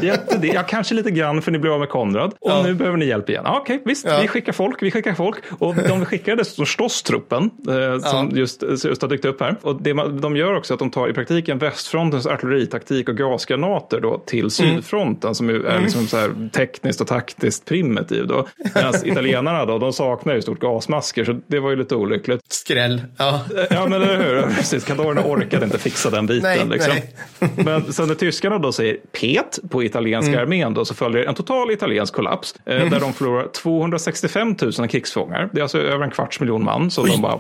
Hjälpte 0.02 0.38
det? 0.38 0.46
Ja, 0.46 0.62
kanske 0.62 0.94
lite 0.94 1.10
grann 1.10 1.42
för 1.42 1.52
ni 1.52 1.58
blev 1.58 1.72
av 1.72 1.80
med 1.80 1.88
Konrad. 1.88 2.34
Och 2.40 2.64
nu 2.64 2.74
behöver 2.74 2.98
ni 2.98 3.06
hjälp 3.06 3.28
igen. 3.30 3.42
Ja, 3.46 3.58
Okej, 3.60 3.81
visst, 3.84 4.06
vi 4.22 4.28
skickar 4.28 4.52
folk, 4.52 4.82
vi 4.82 4.90
skickar 4.90 5.14
folk. 5.14 5.36
Och 5.58 5.74
de 5.74 6.04
skickade 6.04 6.36
dessutom 6.36 6.66
Stoss-truppen 6.66 7.50
eh, 7.68 7.98
som 8.04 8.30
just, 8.34 8.62
just 8.84 9.02
har 9.02 9.08
dykt 9.08 9.24
upp 9.24 9.40
här. 9.40 9.56
Och 9.62 9.82
det 9.82 9.94
man, 9.94 10.20
de 10.20 10.36
gör 10.36 10.54
också 10.56 10.74
att 10.74 10.78
de 10.80 10.90
tar 10.90 11.08
i 11.08 11.12
praktiken 11.12 11.58
västfrontens 11.58 12.26
artilleritaktik 12.26 13.08
och 13.08 13.16
gasgranater 13.16 14.00
då 14.00 14.18
till 14.26 14.50
sydfronten 14.50 15.34
som 15.34 15.48
ju 15.48 15.66
är 15.66 15.80
liksom 15.80 16.06
så 16.06 16.16
här 16.16 16.48
tekniskt 16.52 17.00
och 17.00 17.06
taktiskt 17.06 17.64
primitiv 17.64 18.26
då. 18.26 18.46
Medan 18.74 18.94
italienarna 19.04 19.66
då, 19.66 19.78
de 19.78 19.92
saknar 19.92 20.34
ju 20.34 20.42
stort 20.42 20.60
gasmasker 20.60 21.24
så 21.24 21.40
det 21.46 21.60
var 21.60 21.70
ju 21.70 21.76
lite 21.76 21.94
olyckligt. 21.94 22.40
Skräll. 22.48 23.02
Ja. 23.18 23.40
Ja, 23.70 23.86
men 23.88 24.02
eller 24.02 24.16
hur? 24.16 24.42
Precis, 24.56 24.84
Cadorna 24.84 25.22
orkade 25.24 25.64
inte 25.64 25.78
fixa 25.78 26.10
den 26.10 26.26
biten. 26.26 26.68
Nej, 26.68 26.78
liksom. 26.78 26.94
nej. 26.94 27.50
Men 27.64 27.92
sen 27.92 28.08
när 28.08 28.14
tyskarna 28.14 28.58
då 28.58 28.72
säger 28.72 28.96
pet 29.20 29.58
på 29.70 29.82
italienska 29.82 30.32
Mm. 30.32 30.42
armén 30.42 30.74
då, 30.74 30.84
så 30.84 30.94
följer 30.94 31.24
en 31.24 31.34
total 31.34 31.70
italiensk 31.70 32.14
kollaps. 32.14 32.54
Eh, 32.66 32.90
där 32.90 33.00
de 33.00 33.12
förlorar 33.12 33.46
265 33.80 34.56
000 34.78 34.88
krigsfångar. 34.88 35.48
Det 35.52 35.58
är 35.60 35.62
alltså 35.62 35.78
över 35.78 36.04
en 36.04 36.10
kvarts 36.10 36.40
miljon 36.40 36.64
man. 36.64 36.90
Så 36.90 37.06
de 37.06 37.22
bara... 37.22 37.38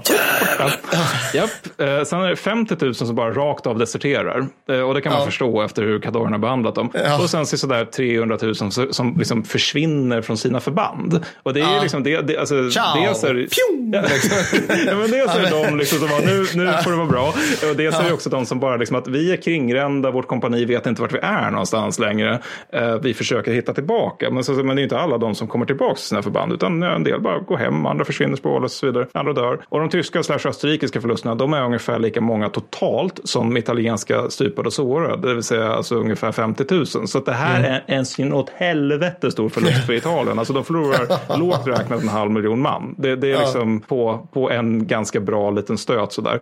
Ja. 0.58 0.70
Japp. 1.34 1.50
Eh, 1.80 2.04
sen 2.04 2.20
är 2.20 2.28
det 2.28 2.36
50 2.36 2.76
000 2.80 2.94
som 2.94 3.14
bara 3.14 3.30
rakt 3.32 3.66
av 3.66 3.78
deserterar. 3.78 4.46
Eh, 4.70 4.80
och 4.80 4.94
det 4.94 5.00
kan 5.00 5.12
man 5.12 5.20
Ja. 5.20 5.26
förstå 5.26 5.62
efter 5.62 5.82
hur 5.82 6.00
Cadorna 6.00 6.38
behandlat 6.38 6.74
dem. 6.74 6.90
Ja. 6.94 7.22
Och 7.22 7.30
sen 7.30 7.46
så 7.46 7.58
sådär 7.58 7.84
300 7.84 8.38
000 8.42 8.54
som, 8.54 8.70
som 8.90 9.14
liksom 9.18 9.44
försvinner 9.44 10.22
från 10.22 10.36
sina 10.36 10.60
förband. 10.60 11.24
Och 11.42 11.54
det 11.54 11.60
är 11.60 11.74
Ja. 11.74 11.82
liksom 11.82 12.02
det, 12.02 12.20
det 12.20 12.36
alltså, 12.38 12.70
Ciao! 12.70 13.00
dels 13.02 13.24
är 13.24 13.34
det- 13.34 13.46
Pjong! 13.46 13.92
Ja. 13.94 14.02
ja, 14.86 14.94
men 14.96 15.10
dels 15.10 15.34
är 15.36 15.42
det 15.42 15.64
de 15.70 15.78
liksom 15.78 15.98
som 15.98 16.08
bara, 16.08 16.20
nu, 16.20 16.38
nu 16.54 16.72
får 16.84 16.90
det 16.90 16.96
vara 16.96 17.06
bra. 17.06 17.28
Och 17.70 17.76
dels 17.76 17.96
är 17.98 18.02
det 18.02 18.08
Ja. 18.08 18.14
också 18.14 18.30
de 18.30 18.46
som 18.46 18.60
bara 18.60 18.76
liksom 18.76 18.96
att 18.96 19.08
vi 19.08 19.32
är 19.32 19.36
kringrända, 19.36 20.10
vårt 20.10 20.28
kompani 20.28 20.64
vet 20.64 20.86
inte 20.86 21.02
vart 21.02 21.12
vi 21.14 21.18
är 21.22 21.50
någonstans 21.50 21.98
längre. 21.98 22.40
Eh, 22.72 22.94
vi 23.02 23.14
försöker 23.14 23.52
hitta 23.52 23.74
tillbaka. 23.74 24.30
Men, 24.30 24.44
så, 24.44 24.52
men 24.52 24.76
det 24.76 24.82
är 24.82 24.84
inte 24.84 24.98
alla 24.98 25.18
de 25.18 25.34
som 25.34 25.48
kommer 25.48 25.66
tillbaka 25.66 25.94
till 25.94 26.04
sina 26.04 26.21
förband, 26.22 26.52
utan 26.52 26.82
en 26.82 27.04
del 27.04 27.20
bara 27.20 27.38
går 27.38 27.56
hem, 27.56 27.86
andra 27.86 28.04
försvinner 28.04 28.36
spårlöst 28.36 28.74
och 28.74 28.78
så 28.78 28.86
vidare. 28.86 29.06
Andra 29.12 29.32
dör. 29.32 29.58
Och 29.68 29.80
de 29.80 29.88
tyska 29.88 30.22
slash 30.22 30.38
österrikiska 30.48 31.00
förlusterna, 31.00 31.34
de 31.34 31.52
är 31.52 31.64
ungefär 31.64 31.98
lika 31.98 32.20
många 32.20 32.48
totalt 32.48 33.20
som 33.24 33.56
italienska 33.56 34.30
stupade 34.30 34.66
och 34.66 34.72
sårade, 34.72 35.28
det 35.28 35.34
vill 35.34 35.42
säga 35.42 35.72
alltså 35.72 35.94
ungefär 35.96 36.32
50 36.32 36.64
000. 36.70 36.86
Så 36.86 37.20
det 37.20 37.32
här 37.32 37.58
Mm. 37.58 37.70
är 37.72 37.82
en 37.86 38.06
sin 38.06 38.32
åt 38.32 38.50
helvete 38.50 39.30
stor 39.30 39.48
förlust 39.48 39.86
för 39.86 39.92
Italien. 39.92 40.38
Alltså 40.38 40.52
de 40.52 40.64
förlorar 40.64 41.06
lågt 41.38 41.66
räknat 41.66 42.02
en 42.02 42.08
halv 42.08 42.30
miljon 42.30 42.60
man. 42.60 42.94
Det, 42.98 43.16
det 43.16 43.32
är 43.32 43.38
liksom 43.38 43.80
på, 43.80 44.26
på 44.32 44.50
en 44.50 44.86
ganska 44.86 45.20
bra 45.20 45.50
liten 45.50 45.78
stöt 45.78 46.12
sådär. 46.12 46.40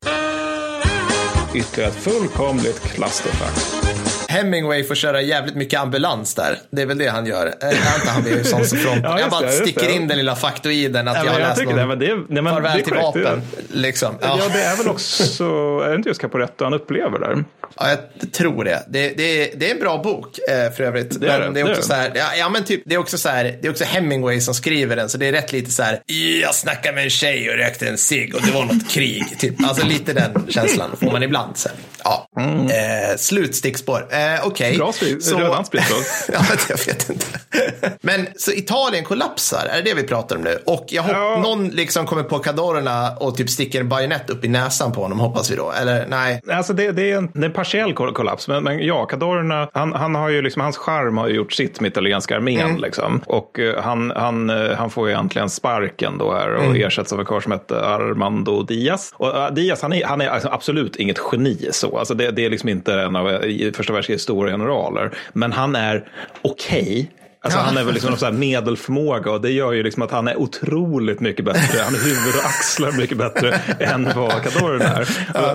Ytterligare 1.55 1.91
ett 1.91 1.97
fullkomligt 1.97 2.81
clusterfuck. 2.95 3.90
Hemingway 4.31 4.85
får 4.85 4.95
köra 4.95 5.23
jävligt 5.23 5.55
mycket 5.55 5.81
ambulans 5.81 6.35
där. 6.35 6.59
Det 6.71 6.83
är 6.83 6.87
väl 6.87 6.99
det 6.99 7.09
han 7.09 7.27
gör. 7.27 7.47
Eh, 7.47 7.53
Jag 7.63 7.73
antar 7.95 8.11
han 8.13 8.23
blir 8.23 8.43
sån 8.43 8.65
front. 8.83 9.01
Ja, 9.05 9.21
jag 9.21 9.31
bara 9.31 9.41
det, 9.47 9.53
sticker 9.53 9.87
det. 9.87 9.93
in 9.93 10.09
den 10.09 10.17
lilla 10.19 10.37
faktoiden 10.37 11.09
att 11.09 11.17
Ja, 11.17 11.25
jag 11.25 11.33
har 11.33 11.41
jag 11.41 11.49
läst 11.49 11.65
någon 11.65 11.77
det, 11.77 11.87
men 11.87 11.99
det, 11.99 12.15
nej, 12.29 12.43
men 12.43 12.45
farväl 12.55 12.73
det 12.73 12.79
är 12.79 12.83
till 12.83 12.93
korrekt. 12.93 13.05
vapen. 13.27 13.43
Liksom. 13.73 14.15
Ja. 14.21 14.37
Ja. 14.39 14.45
det 14.53 14.63
är 14.63 14.77
väl 14.77 14.89
också, 14.89 15.45
är 15.85 15.89
det 15.91 15.95
inte 15.97 16.09
just 16.09 16.21
Caporetto 16.21 16.65
han 16.65 16.75
upplever 16.75 17.19
där? 17.19 17.45
Ja, 17.79 17.89
jag 17.89 18.33
tror 18.33 18.65
det. 18.65 18.83
Det, 18.89 19.09
det, 19.17 19.23
är, 19.53 19.57
det 19.57 19.71
är 19.71 19.75
en 19.75 19.81
bra 19.81 19.99
bok 20.03 20.39
eh, 20.49 20.73
för 20.73 20.85
övrigt. 20.85 21.21
Det 21.21 21.29
är 21.29 21.39
men 21.41 21.55
det, 21.55 21.55
det 21.55 21.61
är 21.61 21.65
det 21.65 21.71
också 21.71 21.83
så 21.89 21.95
här, 21.95 22.13
ja, 22.15 22.25
ja, 22.39 22.49
men 22.49 22.65
typ, 22.65 22.83
det 22.87 22.95
är 22.95 22.99
också 22.99 23.19
så 23.19 23.29
här, 23.29 23.59
det 23.63 23.67
är 23.69 23.71
också 23.71 23.85
Hemingway 23.85 24.41
som 24.41 24.55
skriver 24.55 24.97
den, 24.97 25.09
så 25.09 25.19
det 25.19 25.27
är 25.29 25.33
rätt 25.33 25.53
lite 25.53 25.71
så 25.71 25.83
här, 25.83 26.01
jag 26.43 26.55
snackade 26.55 26.95
med 26.95 27.05
en 27.05 27.11
tjej 27.11 27.51
och 27.51 27.57
rökte 27.57 27.89
en 27.89 27.99
cigg 27.99 28.35
och 28.35 28.43
det 28.47 28.53
var 28.53 28.65
något 28.65 28.89
krig. 28.91 29.25
Typ. 29.39 29.55
Alltså 29.65 29.87
lite 29.87 30.13
den 30.13 30.47
känslan 30.49 30.91
får 31.01 31.11
man 31.13 31.23
ibland. 31.23 31.57
Här. 31.65 31.73
Ja. 32.05 32.29
Eh, 32.71 33.17
slutstickspår. 33.17 34.07
Eh, 34.11 34.19
Okej. 34.45 34.67
Mm. 34.67 34.79
Bra 34.79 34.93
sprit, 34.93 35.25
Så- 35.25 35.63
sprit 35.65 35.85
då. 35.91 35.97
ja, 36.33 36.41
jag 36.69 36.87
vet 36.87 37.11
inte. 37.11 37.27
Men 38.01 38.27
så 38.37 38.53
Italien 38.53 39.05
kollapsar, 39.05 39.67
är 39.71 39.77
det 39.83 39.91
det 39.91 39.95
vi 39.95 40.03
pratar 40.03 40.37
om 40.37 40.43
nu? 40.43 40.59
Och 40.67 40.85
jag 40.89 41.03
hopp, 41.03 41.13
Ja. 41.15 41.41
någon 41.43 41.69
liksom 41.69 42.07
kommer 42.07 42.23
på 42.23 42.39
Cadorna 42.39 43.11
och 43.21 43.37
typ 43.37 43.51
sticker 43.51 43.81
en 43.81 43.89
bajonett 43.89 44.31
upp 44.31 44.45
i 44.45 44.49
näsan 44.49 44.93
på 44.93 45.03
honom, 45.03 45.21
hoppas 45.21 45.51
vi 45.51 45.57
då. 45.57 45.73
Eller 45.81 46.07
nej? 46.09 46.41
Alltså 46.51 46.73
det, 46.73 46.93
det, 46.93 47.11
är 47.13 47.17
en, 47.17 47.31
det 47.35 47.41
är 47.41 47.45
en 47.45 47.53
partiell 47.53 47.93
koll- 47.95 48.13
kollaps, 48.15 48.49
men, 48.49 48.65
men 48.65 48.87
ja, 48.87 49.05
Cadorna, 49.07 49.69
han, 49.73 49.93
han 49.93 50.15
har 50.15 50.29
ju 50.29 50.43
liksom, 50.43 50.63
hans 50.63 50.77
charm 50.77 51.19
har 51.19 51.29
ju 51.29 51.35
gjort 51.35 51.53
sitt 51.53 51.81
med 51.81 51.91
italienska 51.91 52.37
armén. 52.37 52.77
Liksom. 52.81 53.21
Och 53.27 53.59
eh, 53.59 53.83
han, 53.83 54.13
han, 54.17 54.51
eh, 54.51 54.77
han 54.77 54.91
får 54.91 55.09
ju 55.09 55.15
egentligen 55.15 55.51
sparken 55.51 56.19
då 56.19 56.35
här 56.35 56.55
och 56.55 56.77
ersätts 56.77 57.13
av 57.13 57.21
en 57.21 57.27
karl 57.27 57.41
som 57.43 57.53
hette 57.53 57.81
Armando 57.81 58.63
Diaz. 58.63 59.13
Och 59.17 59.29
uh, 59.37 59.51
Diaz, 59.55 59.83
han 59.83 59.93
är, 59.93 60.05
han 60.05 60.21
är 60.21 60.29
alltså 60.29 60.49
absolut 60.49 60.97
inget 60.97 61.19
geni 61.33 61.69
så. 61.73 61.99
Alltså 61.99 62.15
det, 62.15 62.31
det 62.31 62.45
är 62.45 62.51
liksom 62.51 62.69
inte 62.69 62.95
en 62.95 63.17
av 63.17 63.31
eh, 63.31 63.45
i 63.51 63.73
tre 64.11 64.19
stora 64.19 64.51
generaler. 64.51 65.11
Men 65.33 65.53
han 65.53 65.77
är 65.77 66.09
okej. 66.43 67.11
Alltså 67.43 67.59
Ja. 67.59 67.63
han 67.65 67.77
är 67.77 67.85
väl 67.85 67.95
liksom 67.95 68.17
någon 68.23 68.39
medelförmåga 68.39 69.31
och 69.31 69.41
det 69.41 69.51
gör 69.51 69.73
ju 69.73 69.83
liksom 69.83 70.03
att 70.03 70.11
han 70.11 70.29
är 70.29 70.37
otroligt 70.41 71.21
mycket 71.21 71.45
bättre. 71.45 71.79
Han 71.85 71.95
är 71.95 71.99
huvud 71.99 72.35
och 72.39 72.45
axlar 72.45 72.93
mycket 72.93 73.19
bättre 73.19 73.51
än 73.79 74.05
vad 74.17 74.33
Cadorna 74.43 74.85
är. 74.85 75.09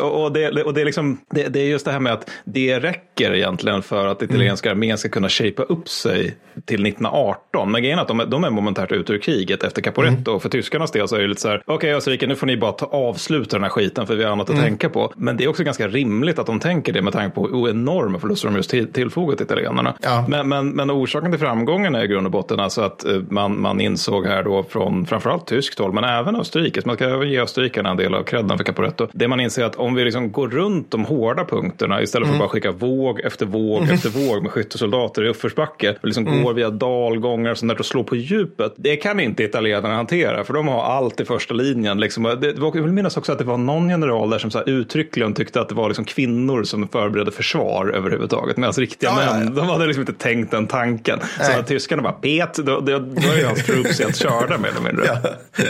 Och, 0.04 0.24
och, 0.24 0.32
det, 0.32 0.64
och 0.64 0.74
det, 0.74 0.82
är 0.82 0.86
liksom, 0.86 1.18
det, 1.32 1.48
det 1.48 1.60
är 1.60 1.66
just 1.66 1.86
det 1.86 1.92
här 1.92 2.00
med 2.00 2.14
att 2.14 2.30
det 2.46 2.80
räcker 2.80 3.34
egentligen 3.34 3.82
för 3.82 4.08
att 4.08 4.22
italienska 4.22 4.72
armén 4.72 4.98
ska 4.98 5.10
kunna 5.10 5.30
shapea 5.30 5.66
upp 5.66 5.90
sig 5.90 6.36
till 6.66 6.86
1918. 6.86 7.72
Men 7.72 7.82
grejen 7.82 7.98
är 8.00 8.02
att 8.02 8.08
de, 8.08 8.20
är- 8.20 8.26
de 8.26 8.44
är 8.44 8.50
momentärt 8.50 8.92
ute 8.92 9.14
ur 9.14 9.18
kriget 9.18 9.64
efter 9.64 9.82
Caporetto. 9.82 10.32
Och 10.32 10.42
för 10.42 10.50
tyskarnas 10.50 10.92
del 10.92 11.08
så 11.08 11.16
är 11.16 11.20
det 11.22 11.28
lite 11.28 11.42
så 11.42 11.50
här, 11.50 11.62
okej 11.66 11.94
Österrike 11.94 12.28
nu 12.28 12.36
får 12.36 12.48
ni 12.48 12.58
bara 12.58 12.72
ta, 12.72 12.86
avsluta 12.86 13.56
den 13.56 13.64
här 13.64 13.70
skiten 13.70 14.08
för 14.08 14.16
vi 14.16 14.24
har 14.24 14.32
annat 14.32 14.50
att 14.50 14.60
tänka 14.62 14.90
på. 14.90 15.14
Men 15.16 15.38
det 15.38 15.44
är 15.44 15.48
också 15.48 15.64
ganska 15.64 15.88
rimligt 15.88 16.40
att 16.40 16.46
de 16.46 16.60
tänker 16.60 16.94
det 16.94 17.02
med 17.02 17.14
tanke 17.14 17.36
på 17.36 17.48
hur 17.48 17.70
enorma 17.70 18.20
förluster 18.20 18.48
de 18.48 18.56
just 18.56 18.70
till, 18.70 18.94
tillfogat 18.94 19.42
italienarna. 19.42 19.96
Ja. 20.02 20.26
Men, 20.28 20.50
men, 20.50 20.70
men 20.70 20.92
orsaken 20.92 21.32
till 21.32 21.40
framgången 21.40 21.75
är 21.84 22.04
i 22.04 22.08
grund 22.08 22.28
och 22.28 22.32
botten 22.32 22.60
alltså 22.60 22.82
att 22.82 23.06
eh, 23.06 23.22
man, 23.30 23.62
man 23.62 23.82
insåg 23.82 24.26
här 24.26 24.44
då 24.44 24.64
från 24.64 25.06
framförallt 25.06 25.48
tyskt 25.48 25.80
håll, 25.80 25.94
men 25.94 26.04
även 26.04 26.36
Österrike, 26.36 26.82
man 26.86 26.96
ska 26.96 27.06
även 27.06 27.30
ge 27.30 27.40
österrikarna 27.40 27.90
en 27.90 27.98
del 27.98 28.16
av 28.16 28.24
credden 28.24 28.58
för 28.58 28.66
Caporetto. 28.66 29.08
Det 29.14 29.28
man 29.28 29.40
inser 29.40 29.64
att 29.64 29.76
om 29.76 29.96
vi 29.96 30.04
liksom 30.04 30.32
går 30.32 30.48
runt 30.48 30.92
de 30.92 31.06
hårda 31.06 31.46
punkterna 31.46 32.02
istället 32.02 32.28
för 32.28 32.36
att 32.36 32.40
bara 32.40 32.50
skicka 32.50 32.72
våg 32.72 33.20
efter 33.20 33.46
våg 33.46 33.90
efter 33.90 34.10
våg 34.10 34.44
med 34.44 34.52
skyttesoldater 34.52 35.26
i 35.26 35.30
uppförsbacke 35.30 35.96
och 36.02 36.08
liksom 36.08 36.44
går 36.44 36.54
via 36.54 36.70
dalgångar 36.70 37.52
och 37.52 37.58
sånt 37.58 37.70
där 37.70 37.80
och 37.80 37.86
slår 37.86 38.04
på 38.04 38.16
djupet. 38.16 38.74
Det 38.76 38.96
kan 38.96 39.20
inte 39.20 39.44
italienarna 39.44 39.96
hantera 39.96 40.44
för 40.44 40.54
de 40.54 40.68
har 40.68 40.84
allt 40.84 41.20
i 41.20 41.26
första 41.26 41.54
linjen. 41.54 42.00
Liksom. 42.00 42.24
Det, 42.24 42.56
jag 42.58 42.72
vill 42.72 42.84
minnas 42.84 43.18
också 43.18 43.32
att 43.32 43.38
det 43.38 43.44
var 43.44 43.58
någon 43.58 43.90
general 43.90 44.30
där 44.30 44.40
som 44.40 44.52
så 44.52 44.64
uttryckligen 44.64 45.34
tyckte 45.34 45.62
att 45.62 45.70
det 45.70 45.76
var 45.76 45.88
liksom 45.88 46.06
kvinnor 46.06 46.64
som 46.64 46.88
förberedde 46.88 47.32
försvar 47.32 47.92
överhuvudtaget. 47.96 48.58
Medan 48.58 48.74
riktiga 48.74 49.10
Ja, 49.10 49.24
ja, 49.26 49.34
män, 49.34 49.54
ja. 49.56 49.62
de 49.62 49.70
hade 49.70 49.86
liksom 49.86 50.02
inte 50.02 50.14
tänkt 50.14 50.52
den 50.52 50.68
tanken. 50.68 51.20
Så 51.20 51.52
Nej 51.52 51.58
tyskarna 51.66 52.02
bara 52.02 52.14
pet, 52.14 52.54
då, 52.54 52.64
då, 52.64 53.00
då 53.00 53.32
är 53.32 53.38
ju 53.38 53.46
hans 53.46 53.64
troops 53.66 54.00
helt 54.00 54.16
körda 54.18 54.58
mer 54.58 54.70
eller 54.70 54.82
mindre. 54.82 55.20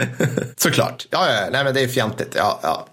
Såklart. 0.56 1.08
Ja, 1.10 1.28
ja, 1.34 1.50
nej 1.52 1.64
men 1.64 1.74
det 1.74 1.82
är 1.82 1.88
fjantigt. 1.88 2.36
Ja, 2.38 2.60
ja. 2.64 2.88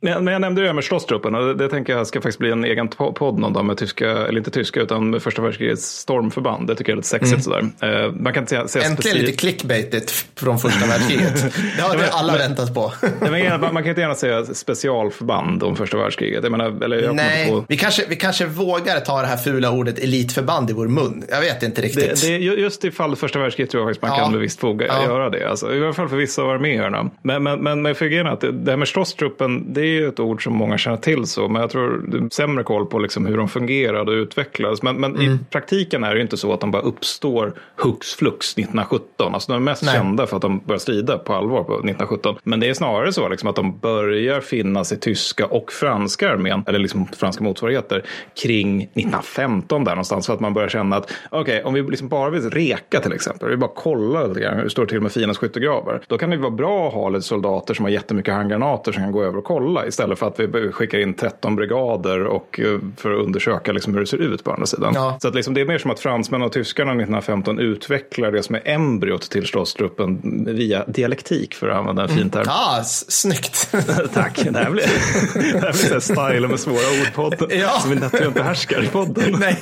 Men, 0.00 0.24
men 0.24 0.26
jag 0.32 0.40
nämnde 0.40 0.60
det 0.60 0.66
här 0.66 0.74
med 0.74 0.84
slåsstruppen 0.84 1.34
och 1.34 1.46
det, 1.46 1.54
det 1.54 1.68
tänker 1.68 1.96
jag 1.96 2.06
ska 2.06 2.18
faktiskt 2.20 2.38
bli 2.38 2.50
en 2.50 2.64
egen 2.64 2.88
po- 2.88 3.12
podd 3.12 3.38
någon 3.38 3.52
dag 3.52 3.64
med 3.64 3.76
tyska, 3.76 4.10
eller 4.10 4.38
inte 4.38 4.50
tyska, 4.50 4.80
utan 4.80 5.10
med 5.10 5.22
första 5.22 5.42
världskrigets 5.42 5.84
stormförband. 5.98 6.66
Det 6.66 6.74
tycker 6.74 6.92
jag 6.92 6.94
är 6.94 6.96
lite 6.96 7.08
sexigt 7.08 7.44
sådär. 7.44 7.64
Eh, 7.82 8.12
man 8.12 8.32
kan 8.32 8.42
inte 8.42 8.50
säga, 8.50 8.68
säga 8.68 8.84
Äntligen 8.84 8.96
specifikt- 8.96 9.26
lite 9.26 9.38
clickbaitigt 9.38 10.26
från 10.36 10.58
första 10.58 10.86
världskriget. 10.86 11.54
Det 11.76 11.82
har 11.82 11.96
vi 11.96 12.02
alla 12.10 12.36
väntat 12.36 12.74
på. 12.74 12.92
Men 13.20 13.60
man, 13.60 13.82
kan 13.82 13.88
inte 13.88 14.00
gärna 14.00 14.14
säga 14.14 14.44
specialförband 14.44 15.62
om 15.62 15.76
första 15.76 15.96
världskriget. 15.96 16.42
Jag 16.42 16.50
menar, 16.52 16.84
eller 16.84 17.02
jag 17.02 17.14
Nej, 17.16 17.50
på- 17.50 17.64
vi 17.68 17.76
kanske, 17.76 18.04
vi 18.08 18.16
kanske 18.16 18.46
vågar 18.46 19.00
ta 19.00 19.20
det 19.20 19.26
här 19.26 19.36
fula 19.36 19.70
ordet 19.70 19.98
elitförband 19.98 20.70
i 20.70 20.72
vår 20.72 20.88
mun. 20.88 21.24
Jag 21.30 21.40
vet 21.40 21.62
inte 21.62 21.82
riktigt. 21.82 22.20
Det, 22.22 22.28
det, 22.28 22.36
ju- 22.38 22.54
just 22.54 22.84
i 22.84 22.90
fall 22.90 23.16
första 23.16 23.38
världskriget 23.38 23.70
tror 23.70 23.80
jag 23.82 23.88
faktiskt 23.88 24.02
man 24.02 24.10
Ja. 24.18 24.24
kan 24.24 24.32
med 24.32 24.40
visst 24.40 24.60
fog 24.60 24.82
Ja. 24.82 25.04
göra 25.04 25.30
det. 25.30 25.48
Alltså, 25.50 25.74
I 25.74 25.78
alla 25.84 25.92
fall 25.92 26.08
för 26.08 26.16
vissa 26.16 26.42
av 26.42 26.50
arméerna. 26.50 27.10
Men, 27.22 27.42
men, 27.42 27.60
men, 27.60 27.82
men 27.82 27.94
för 27.94 28.04
att 28.26 28.40
det, 28.40 28.70
här 28.70 28.76
med 28.76 28.88
det 29.66 29.80
är 29.80 29.84
ju 29.84 30.08
ett 30.08 30.20
ord 30.20 30.44
som 30.44 30.52
många 30.56 30.78
känner 30.78 30.96
till 30.96 31.26
så. 31.26 31.48
Men 31.48 31.60
jag 31.62 31.70
tror 31.70 32.04
det 32.08 32.16
är 32.16 32.28
sämre 32.32 32.64
koll 32.64 32.86
på 32.86 32.98
liksom 32.98 33.26
hur 33.26 33.36
de 33.36 33.48
fungerade 33.48 34.10
och 34.10 34.16
utvecklades. 34.16 34.82
Men, 34.82 34.96
men 34.96 35.14
Mm. 35.14 35.34
i 35.34 35.38
praktiken 35.50 36.04
är 36.04 36.10
det 36.10 36.16
ju 36.16 36.22
inte 36.22 36.36
så 36.36 36.52
att 36.52 36.60
de 36.60 36.70
bara 36.70 36.82
uppstår 36.82 37.52
hux 37.76 38.14
flux 38.14 38.52
1917. 38.58 39.34
Alltså 39.34 39.52
de 39.52 39.56
är 39.56 39.64
mest 39.64 39.82
Nej. 39.84 39.94
kända 39.94 40.26
för 40.26 40.36
att 40.36 40.42
de 40.42 40.58
börjar 40.58 40.78
strida 40.78 41.18
på 41.18 41.34
allvar 41.34 41.64
på 41.64 41.72
1917. 41.72 42.36
Men 42.44 42.60
det 42.60 42.68
är 42.68 42.74
snarare 42.74 43.12
så 43.12 43.28
liksom 43.28 43.48
att 43.48 43.56
de 43.56 43.78
börjar 43.78 44.40
finnas 44.40 44.92
i 44.92 44.96
tyska 44.96 45.46
och 45.46 45.72
franska 45.72 46.30
armén, 46.30 46.64
eller 46.66 46.78
liksom 46.78 47.06
franska 47.06 47.44
motsvarigheter, 47.44 48.04
kring 48.42 48.82
1915 48.82 49.84
där 49.84 49.92
någonstans. 49.92 50.26
För 50.26 50.34
att 50.34 50.40
man 50.40 50.54
börjar 50.54 50.68
känna 50.68 50.96
att 50.96 51.12
okej, 51.30 51.62
om 51.64 51.74
vi 51.74 51.82
liksom 51.82 52.08
bara 52.08 52.30
vill 52.30 52.50
reka 52.50 53.00
till 53.00 53.12
exempel, 53.12 53.48
vi 53.48 53.56
bara 53.56 53.70
kollar 53.74 54.28
lite 54.28 54.40
grann 54.40 54.56
hur 54.56 54.64
det 54.64 54.70
står 54.70 54.86
till 54.86 55.00
med 55.00 55.12
fiendens 55.12 55.38
skyttegravar. 55.38 56.00
Då 56.06 56.18
kan 56.18 56.30
det 56.30 56.36
vara 56.36 56.50
bra 56.50 56.88
att 56.88 56.94
ha 56.94 57.08
lite 57.08 57.22
soldater 57.26 57.74
som 57.74 57.84
har 57.84 57.90
jättemycket 57.90 58.34
handgranater 58.34 58.92
som 58.92 59.02
kan 59.02 59.12
gå 59.12 59.22
över 59.22 59.38
och 59.44 59.48
kolla 59.48 59.86
istället 59.86 60.18
för 60.18 60.26
att 60.26 60.40
vi 60.40 60.72
skickar 60.72 60.98
in 60.98 61.14
13 61.14 61.56
brigader 61.56 62.24
och, 62.24 62.60
eh, 62.60 62.78
för 62.96 63.12
att 63.12 63.24
undersöka 63.26 63.72
liksom 63.72 63.94
hur 63.94 64.00
det 64.00 64.06
ser 64.06 64.16
ut 64.18 64.44
på 64.44 64.52
andra 64.52 64.66
sidan. 64.66 64.92
Ja. 64.94 65.18
Så 65.22 65.28
att 65.28 65.34
liksom 65.34 65.54
det 65.54 65.60
är 65.60 65.64
mer 65.64 65.78
som 65.78 65.90
att 65.90 66.00
fransmännen 66.00 66.46
och 66.46 66.52
tyskarna 66.52 66.90
1915 66.90 67.58
utvecklar 67.58 68.32
det 68.32 68.42
som 68.42 68.54
är 68.54 68.62
embryot 68.68 69.30
till 69.30 69.46
slåsstruppen 69.46 70.20
via 70.46 70.84
dialektik 70.86 71.54
för 71.54 71.68
att 71.68 71.76
använda 71.76 72.02
en 72.02 72.08
fin 72.08 72.30
term. 72.30 72.44
Ah, 72.48 72.78
s- 72.80 73.04
snyggt. 73.12 73.68
Tack, 74.14 74.44
det 74.50 74.58
här 74.58 74.70
blir, 74.70 74.84
det 75.52 75.58
här 75.60 75.88
blir 75.90 76.00
style 76.00 76.48
med 76.48 76.60
svåra 76.60 77.00
ordpodden 77.02 77.58
Ja. 77.60 77.68
som 77.80 77.90
vi 77.90 77.96
nästan 77.96 78.32
behärskar 78.32 78.82
i 78.84 78.86
podden. 78.86 79.36
Nej, 79.40 79.58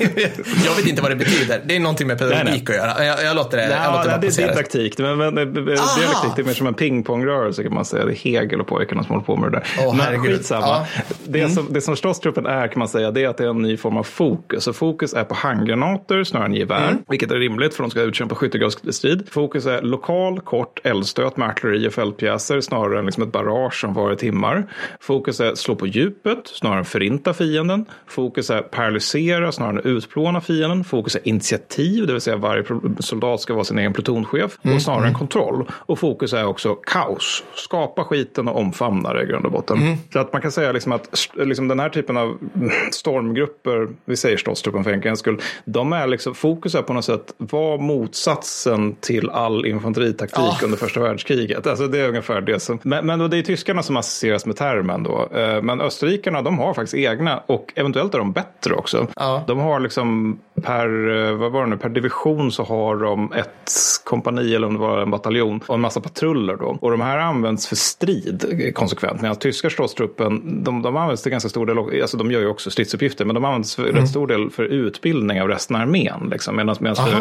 jag 0.67 0.75
vet 0.77 0.87
inte 0.87 1.03
vad 1.03 1.11
det 1.11 1.17
betyder. 1.17 1.61
Det 1.67 1.77
är 1.77 1.81
någonting 1.81 2.07
med 2.07 2.19
pedagogik 2.19 2.69
Nej, 2.69 2.79
nej. 2.79 2.79
att 2.81 2.97
göra. 2.99 3.05
Jag, 3.05 3.25
jag 3.25 3.37
låter 3.37 3.57
det, 3.57 3.63
jag 3.63 3.71
Nej, 3.71 3.93
låter 3.93 4.11
nej, 4.11 4.19
det 4.21 4.27
är 4.27 4.29
passera. 4.31 4.49
didaktik. 4.51 4.99
Men, 4.99 5.19
men, 5.19 5.35
men, 5.35 5.55
dialektik 5.55 6.31
det 6.37 6.43
är 6.43 6.47
mer 6.47 6.53
som 6.55 6.67
en 6.67 6.75
pingpongrörelse 6.75 7.63
kan 7.63 7.75
man 7.75 7.85
säga. 7.85 8.05
Det 8.05 8.13
är 8.13 8.17
Hegel 8.17 8.61
och 8.61 8.67
pojkarna 8.67 9.03
som 9.05 9.11
håller 9.15 9.25
på 9.27 9.37
med 9.37 9.53
det 9.53 9.57
där. 9.59 9.62
Åh, 9.87 9.97
men 9.97 10.23
skitsamma. 10.23 10.67
Ja. 10.67 10.87
Det, 11.25 11.49
som, 11.49 11.67
det 11.71 11.81
som 11.81 11.97
slåsstruppen 11.97 12.47
är 12.47 12.69
kan 12.69 12.79
man 12.79 12.89
säga 12.89 13.11
det 13.11 13.25
är 13.25 13.29
att 13.29 13.37
det 13.37 13.45
är 13.45 13.49
en 13.49 13.63
ny 13.63 13.77
form 13.77 13.97
av 13.97 14.03
fokus. 14.03 14.65
Så 14.65 14.73
fokus 14.73 15.15
är 15.15 15.25
på 15.25 15.35
handgranater 15.35 16.25
snarare 16.25 16.47
än 16.47 16.55
gevär. 16.55 16.97
Vilket 17.09 17.31
är 17.31 17.37
rimligt 17.37 17.75
för 17.75 17.83
de 17.83 17.91
ska 17.91 18.01
utkämpa 18.01 18.35
skyttegravsstrid. 18.35 19.29
Fokus 19.31 19.67
är 19.67 19.83
lokal, 19.83 20.41
kort 20.41 20.81
eldstöt 20.85 21.37
med 21.37 21.49
artilleri 21.49 21.89
och 21.89 21.93
fältpjäser 21.93 22.61
snarare 22.61 22.99
än 22.99 23.07
liksom 23.07 23.23
ett 23.23 23.33
barrage 23.33 23.81
som 23.81 23.95
var 23.95 24.13
i 24.13 24.17
timmar. 24.17 24.67
Fokus 25.01 25.41
är 25.41 25.55
slå 25.55 25.75
på 25.75 25.87
djupet 25.87 26.39
snarare 26.45 26.79
än 26.79 26.85
förinta 26.85 27.35
fienden. 27.35 27.85
Fokus 28.07 28.51
är 28.51 28.63
paralysera 28.63 29.53
snarare 29.53 29.79
än 29.79 29.87
utplåna 29.97 30.41
fienden. 30.41 30.85
Fokus 30.85 31.17
är 31.17 31.29
initiativ, 31.29 32.07
det 32.07 32.13
vill 32.13 32.23
säga 32.23 32.37
varje 32.37 32.65
soldat 32.99 33.41
ska 33.41 33.55
vara 33.55 33.65
sin 33.65 33.79
egen 33.79 33.93
plutonchef. 33.93 34.59
Och 34.75 34.83
snarare 34.83 35.07
än 35.07 35.15
kontroll. 35.15 35.67
Och 35.73 35.99
fokus 35.99 36.33
är 36.33 36.47
också 36.47 36.75
kaos. 36.75 37.45
Skapa 37.55 38.05
skiten 38.05 38.49
och 38.49 38.59
omfamna 38.61 39.13
det 39.13 39.23
i 39.23 39.27
grund 39.27 39.47
och 39.47 39.52
botten. 39.53 39.79
Så 40.13 40.19
att 40.19 40.33
man 40.33 40.43
kan 40.43 40.53
säga 40.53 40.73
liksom 40.73 40.93
att 40.93 41.29
liksom 41.35 41.69
den 41.69 41.81
här 41.81 41.89
typen 41.89 42.17
av 42.17 42.39
stormgrupper, 42.93 43.89
vi 44.05 44.17
säger 44.17 44.37
slåsstruppen 44.37 44.85
för 44.85 44.91
enkelhetens 44.91 45.19
skull, 45.21 45.41
de 45.65 45.93
är 45.93 46.07
liksom, 46.07 46.35
fokus 46.35 46.75
är 46.75 46.83
på 46.83 46.93
något 46.93 47.05
sätt 47.05 47.35
var 47.39 47.79
motsatsen 47.79 48.95
till 49.01 49.31
all 49.31 49.67
infanteritaktik 49.67 50.39
Ja. 50.39 50.59
under 50.65 50.77
första 50.79 51.01
världskriget. 51.01 51.67
Alltså 51.67 51.87
det 51.87 51.99
är 51.99 52.09
ungefär 52.09 52.41
det 52.41 52.61
som, 52.61 52.79
men, 52.83 53.07
men 53.07 53.31
det 53.31 53.39
är 53.39 53.43
tyskarna 53.43 53.83
som 53.83 53.97
associeras 53.97 54.47
med 54.47 54.57
termen 54.57 55.03
då. 55.03 55.29
Eh, 55.35 55.63
Men 55.63 55.81
österrikarna, 55.81 56.43
de 56.43 56.59
har 56.59 56.75
faktiskt 56.75 56.95
egna 56.95 57.43
och 57.47 57.73
eventuellt 57.77 58.15
är 58.15 58.19
de 58.19 58.33
bättre 58.33 58.75
också. 58.75 59.07
Ja. 59.17 59.45
De 59.47 59.59
har 59.59 59.81
liksom 59.81 60.39
per, 60.63 61.11
eh, 61.11 61.35
vad 61.35 61.53
var 61.53 61.65
det 61.65 61.71
nu, 61.71 61.77
per 61.77 61.89
division 61.89 62.53
så 62.53 62.63
har 62.63 62.97
de 62.97 63.33
ett 63.33 63.71
kompani 64.05 64.55
eller 64.55 64.67
om 64.67 64.75
det 64.75 64.81
var 64.81 65.03
en 65.03 65.11
bataljon 65.11 65.61
och 65.67 65.75
en 65.75 65.81
massa 65.81 66.01
patruller 66.01 66.57
då. 66.57 66.79
Och 66.81 66.91
de 66.91 67.01
här 67.01 67.19
används 67.19 67.67
för 67.67 67.77
strid 67.77 68.73
konsekvent. 68.75 69.21
Medan 69.23 69.37
tyska 69.37 69.71
slåsstruppen, 69.71 70.65
de, 70.65 70.83
de 70.83 70.97
används 70.97 71.23
till 71.23 71.33
ganska 71.33 71.49
stor 71.49 71.67
del, 71.67 72.03
alltså 72.03 72.17
de 72.17 72.31
gör 72.31 72.41
ju 72.41 72.47
också 72.47 72.71
stridsuppgifter, 72.71 73.25
men 73.25 73.35
de 73.35 73.45
används 73.45 73.77
för 73.77 73.83
rätt 73.83 74.09
stor 74.09 74.27
del 74.27 74.51
för 74.51 74.65
utbildning 74.65 75.43
av 75.43 75.49
resten 75.49 75.77
av 75.77 75.83
armén. 75.83 76.29
Liksom. 76.31 76.57
Medan, 76.57 76.77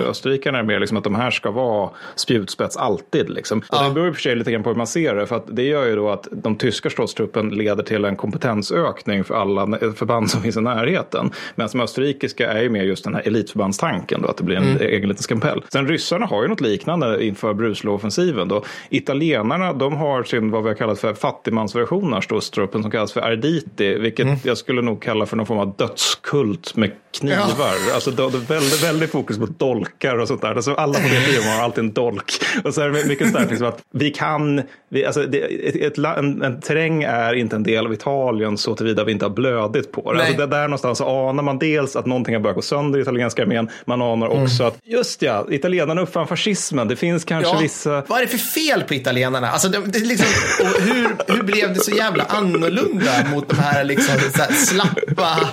österrikarna 0.07 0.59
är 0.59 0.63
mer 0.63 0.79
liksom 0.79 0.97
att 0.97 1.03
de 1.03 1.15
här 1.15 1.31
ska 1.31 1.51
vara 1.51 1.89
spjutspets 2.15 2.77
alltid. 2.77 3.29
Liksom. 3.29 3.61
Och 3.69 3.83
det 3.83 3.91
beror 3.91 4.07
i 4.07 4.11
och 4.11 4.15
för 4.15 4.21
sig 4.21 4.35
lite 4.35 4.51
grann 4.51 4.63
på 4.63 4.69
hur 4.69 4.77
man 4.77 4.87
ser 4.87 5.15
det, 5.15 5.27
för 5.27 5.35
att 5.35 5.45
det 5.47 5.63
gör 5.63 5.85
ju 5.85 5.95
då 5.95 6.09
att 6.09 6.27
de 6.31 6.55
tyska 6.55 6.89
slåsstruppen 6.89 7.49
leder 7.49 7.83
till 7.83 8.05
en 8.05 8.15
kompetensökning 8.15 9.23
för 9.23 9.35
alla 9.35 9.77
förband 9.95 10.29
som 10.29 10.41
finns 10.41 10.57
i 10.57 10.61
närheten. 10.61 11.31
Medan 11.55 11.69
de 11.71 11.81
österrikiska 11.81 12.51
är 12.51 12.61
ju 12.61 12.69
mer 12.69 12.83
just 12.83 13.03
den 13.03 13.15
här 13.15 13.20
elitförbandstanken, 13.21 14.21
då, 14.21 14.27
att 14.27 14.37
det 14.37 14.43
blir 14.43 14.57
en 14.57 14.81
egen 14.81 15.09
liten 15.09 15.23
skampell. 15.23 15.63
Sen 15.69 15.87
ryssarna 15.87 16.25
har 16.25 16.41
ju 16.41 16.47
något 16.47 16.61
liknande 16.61 17.25
inför 17.25 17.53
Bruslov-offensiven. 17.53 18.47
Då. 18.47 18.63
Italienarna, 18.89 19.73
de 19.73 19.93
har 19.93 20.23
sin, 20.23 20.51
vad 20.51 20.63
vi 20.63 20.69
har 20.69 20.75
kallat 20.75 20.99
för 20.99 21.13
fattigmansversion 21.13 22.13
av 22.13 22.21
slåsstruppen 22.21 22.81
som 22.81 22.91
kallas 22.91 23.13
för 23.13 23.21
Arditi, 23.21 23.95
vilket 23.95 24.45
jag 24.45 24.57
skulle 24.57 24.81
nog 24.81 25.01
kalla 25.01 25.25
för 25.25 25.37
någon 25.37 25.45
form 25.45 25.59
av 25.59 25.75
dödskult 25.75 26.75
med 26.75 26.91
knivar. 27.19 27.93
Alltså 27.93 28.11
det 28.11 28.23
är 28.23 28.47
väldigt, 28.47 28.83
väldigt 28.83 29.11
fokus 29.11 29.37
på 29.37 29.45
dolkar 29.45 30.17
och 30.17 30.27
sånt 30.27 30.41
där. 30.41 30.55
Alltså 30.55 30.73
alla 30.73 30.93
på 30.93 30.99
det 30.99 31.49
har 31.49 31.63
alltid 31.63 31.83
en 31.83 31.93
dolk. 31.93 32.31
Och 32.63 32.73
så 32.73 32.81
är 32.81 32.89
det 32.89 33.07
mycket 33.07 33.29
starkt 33.29 33.49
liksom 33.49 33.67
att 33.67 33.81
vi 33.93 34.09
kan, 34.09 34.61
vi, 34.89 35.05
alltså 35.05 35.21
det, 35.21 35.37
ett, 35.37 35.75
ett, 35.75 35.97
en, 35.97 36.41
en 36.41 36.61
terräng 36.61 37.03
är 37.03 37.33
inte 37.33 37.55
en 37.55 37.63
del 37.63 37.85
av 37.85 37.93
Italien 37.93 38.57
så 38.57 38.75
tillvida 38.75 39.03
vi 39.03 39.11
inte 39.11 39.25
har 39.25 39.29
blödigt 39.29 39.91
på 39.91 40.11
det. 40.11 40.17
Nej. 40.17 40.27
Alltså 40.27 40.47
det 40.47 40.55
där 40.55 40.63
någonstans 40.63 40.97
så 40.97 41.29
anar 41.29 41.43
man 41.43 41.59
dels 41.59 41.95
att 41.95 42.05
någonting 42.05 42.35
har 42.35 42.41
börjat 42.41 42.55
gå 42.55 42.61
sönder 42.61 42.99
i 42.99 43.05
italienska 43.11 43.41
armén. 43.41 43.69
Man 43.85 44.01
anar 44.01 44.27
också 44.27 44.63
att, 44.63 44.77
just 44.83 45.21
ja, 45.21 45.47
italienarna 45.49 46.01
uppfann 46.01 46.27
fascismen. 46.27 46.87
Det 46.87 46.95
finns 46.95 47.25
kanske 47.25 47.51
Ja, 47.53 47.59
vissa... 47.59 48.03
Vad 48.07 48.21
är 48.21 48.25
det 48.25 48.31
för 48.31 48.37
fel 48.37 48.83
på 48.83 48.93
italienarna? 48.93 49.49
Alltså, 49.49 49.69
det, 49.69 49.79
det 49.85 49.99
liksom, 49.99 50.27
och 50.61 50.81
hur, 50.81 51.35
hur 51.35 51.43
blev 51.43 51.73
det 51.73 51.79
så 51.79 51.91
jävla 51.91 52.23
annorlunda 52.23 53.11
mot 53.31 53.49
de 53.49 53.59
här, 53.59 53.83
liksom, 53.83 54.15
så 54.35 54.41
här 54.41 54.51
slappa... 54.51 55.49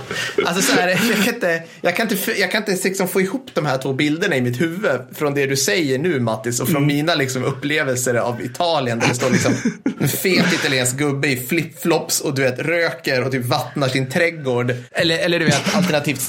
Alltså, 0.47 0.63
så 0.63 0.81
här, 0.81 0.89
jag 0.89 1.25
kan 1.25 1.35
inte, 1.35 1.63
jag 1.81 1.97
kan 1.97 2.09
inte, 2.11 2.41
jag 2.41 2.51
kan 2.51 2.63
inte 2.63 2.89
liksom 2.89 3.09
få 3.09 3.21
ihop 3.21 3.51
de 3.55 3.67
här 3.67 3.79
två 3.79 3.93
bilderna 3.93 4.37
i 4.37 4.41
mitt 4.41 4.61
huvud 4.61 5.01
från 5.15 5.35
det 5.35 5.47
du 5.47 5.57
säger 5.57 5.99
nu, 5.99 6.21
Mattis, 6.21 6.61
och 6.61 6.69
från 6.69 6.87
mina 6.87 7.15
liksom, 7.15 7.45
upplevelser 7.45 8.15
av 8.15 8.43
Italien 8.43 8.99
där 8.99 9.09
det 9.09 9.15
står 9.15 9.31
liksom, 9.31 9.55
en 10.01 10.09
fet 10.09 10.53
italiensk 10.53 10.97
gubbe 10.97 11.29
i 11.29 11.37
flipflops 11.37 12.21
och 12.21 12.35
du 12.35 12.43
vet, 12.43 12.59
röker 12.59 13.25
och 13.25 13.33
typ 13.33 13.45
vattnar 13.45 13.89
sin 13.89 14.11
trädgård. 14.11 14.75
Eller, 14.91 15.19
eller 15.19 15.39
du 15.39 15.45
vet, 15.45 15.77
alternativt 15.77 16.21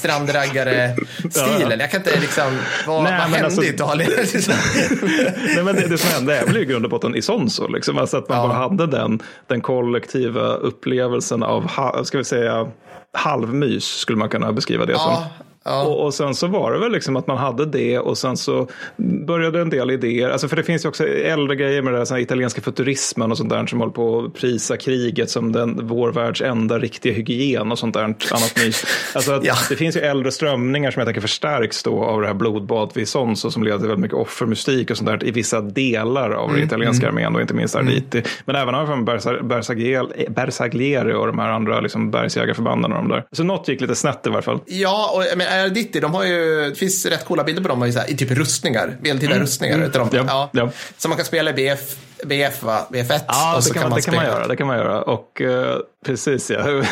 strandraggare-stilen. 1.30 1.80
Jag 1.80 1.90
kan 1.90 2.00
inte 2.00 2.20
liksom... 2.20 2.58
Vad, 2.86 3.02
Nej, 3.04 3.12
vad 3.12 3.20
hände 3.20 3.44
alltså- 3.44 3.62
i 3.62 3.68
Italien? 3.68 4.10
Nej, 5.54 5.64
men 5.64 5.74
det, 5.76 5.86
det 5.88 5.98
som 5.98 6.10
hände 6.10 6.36
är 6.36 6.46
väl 6.46 6.56
i 6.56 6.64
grund 6.64 6.84
och 6.84 6.90
botten 6.90 7.14
i 7.16 7.22
Sonso. 7.22 7.68
Liksom. 7.68 7.98
Alltså 7.98 8.16
att 8.16 8.28
man 8.28 8.38
Ja. 8.38 8.46
bara 8.48 8.58
hade 8.58 8.86
den, 8.86 9.22
den 9.46 9.60
kollektiva 9.60 10.54
upplevelsen 10.54 11.42
av, 11.42 11.70
ska 12.04 12.18
vi 12.18 12.24
säga, 12.24 12.68
halvmys 13.12 13.84
skulle 13.84 14.18
man 14.18 14.28
kunna 14.28 14.52
beskriva 14.52 14.86
det 14.86 14.92
Ja, 14.92 14.98
som. 14.98 15.44
Ja. 15.64 15.82
Och, 15.86 16.04
och 16.04 16.14
sen 16.14 16.34
så 16.34 16.46
var 16.46 16.72
det 16.72 16.78
väl 16.78 16.92
liksom 16.92 17.16
att 17.16 17.26
man 17.26 17.36
hade 17.36 17.66
det 17.66 17.98
och 17.98 18.18
sen 18.18 18.36
så 18.36 18.68
började 19.26 19.60
en 19.60 19.70
del 19.70 19.90
idéer. 19.90 20.30
Alltså 20.30 20.48
för 20.48 20.56
det 20.56 20.62
finns 20.62 20.84
ju 20.84 20.88
också 20.88 21.06
äldre 21.08 21.56
grejer 21.56 21.82
med 21.82 21.92
det 21.94 22.10
här 22.10 22.18
italienska 22.18 22.60
futurismen 22.60 23.30
och 23.30 23.38
sånt 23.38 23.50
där 23.50 23.66
som 23.66 23.78
håller 23.80 23.92
på 23.92 24.18
att 24.18 24.34
prisa 24.34 24.76
kriget 24.76 25.30
som 25.30 25.52
den, 25.52 25.86
vår 25.86 26.12
världs 26.12 26.40
enda 26.42 26.78
riktiga 26.78 27.12
hygien 27.12 27.72
och 27.72 27.78
sånt 27.78 27.94
där 27.94 28.02
annat 28.02 28.52
mys. 28.64 28.84
Alltså 29.14 29.40
Ja. 29.42 29.54
det 29.68 29.76
finns 29.76 29.96
ju 29.96 30.00
äldre 30.00 30.32
strömningar 30.32 30.90
som 30.90 31.00
jag 31.00 31.06
tänker 31.06 31.20
förstärks 31.20 31.82
då 31.82 32.04
av 32.04 32.20
det 32.20 32.26
här 32.26 32.34
blodbad 32.34 32.90
vid 32.94 33.08
Sonso 33.08 33.50
som 33.50 33.62
leder 33.64 33.78
till 33.78 33.86
väldigt 33.88 34.02
mycket 34.02 34.18
offermystik 34.18 34.90
och 34.90 34.96
sånt 34.96 35.10
där 35.10 35.24
i 35.26 35.30
vissa 35.30 35.60
delar 35.60 36.30
av 36.30 36.52
den 36.52 36.62
italienska 36.62 37.08
armén 37.08 37.34
och 37.34 37.40
inte 37.40 37.54
minst 37.54 37.76
Arditi. 37.76 38.22
Men 38.44 38.56
även 38.56 38.74
av 38.74 39.04
Bersaglieri 40.28 41.12
och 41.14 41.26
de 41.26 41.38
här 41.38 41.48
andra 41.50 41.80
liksom 41.80 42.10
bergsjägarförbanden 42.10 42.92
och 42.92 42.98
de 42.98 43.08
där. 43.08 43.24
Så 43.32 43.44
något 43.44 43.68
gick 43.68 43.80
lite 43.80 43.94
snett 43.94 44.26
i 44.26 44.30
varje 44.30 44.42
fall. 44.42 44.58
Ja, 44.66 45.10
och 45.14 45.38
men 45.38 45.46
Arditi, 45.50 46.00
de 46.00 46.14
har 46.14 46.24
ju, 46.24 46.68
det 46.70 46.74
finns 46.76 47.06
rätt 47.06 47.24
coola 47.24 47.44
bilder 47.44 47.62
på 47.62 47.68
dem 47.68 47.84
i, 47.84 47.92
så 47.92 47.98
här, 47.98 48.10
i 48.10 48.16
typ 48.16 48.30
rustningar, 48.30 48.96
medeltida 49.00 49.38
rustningar. 49.38 49.78
utav 49.78 50.10
dem. 50.10 50.26
Ja, 50.28 50.50
Ja. 50.52 50.60
ja. 50.62 50.70
Som 50.98 51.08
man 51.08 51.16
kan 51.16 51.26
spela 51.26 51.50
i 51.50 51.52
BF, 51.54 51.96
BF, 52.24 52.62
va? 52.62 52.86
BF1. 52.92 53.20
Ja, 53.28 53.56
och 53.56 53.64
så 53.64 53.72
det 53.72 53.78
kan, 53.78 53.88
man, 53.90 53.96
det 53.96 54.02
kan 54.02 54.14
man 54.14 54.24
göra. 54.24 54.46
Det 54.48 54.56
kan 54.56 54.66
man 54.66 54.76
göra. 54.78 55.02
Och, 55.02 55.40
eh, 55.40 55.76
Precis, 56.06 56.50
ja. 56.50 56.68
ja 56.70 56.82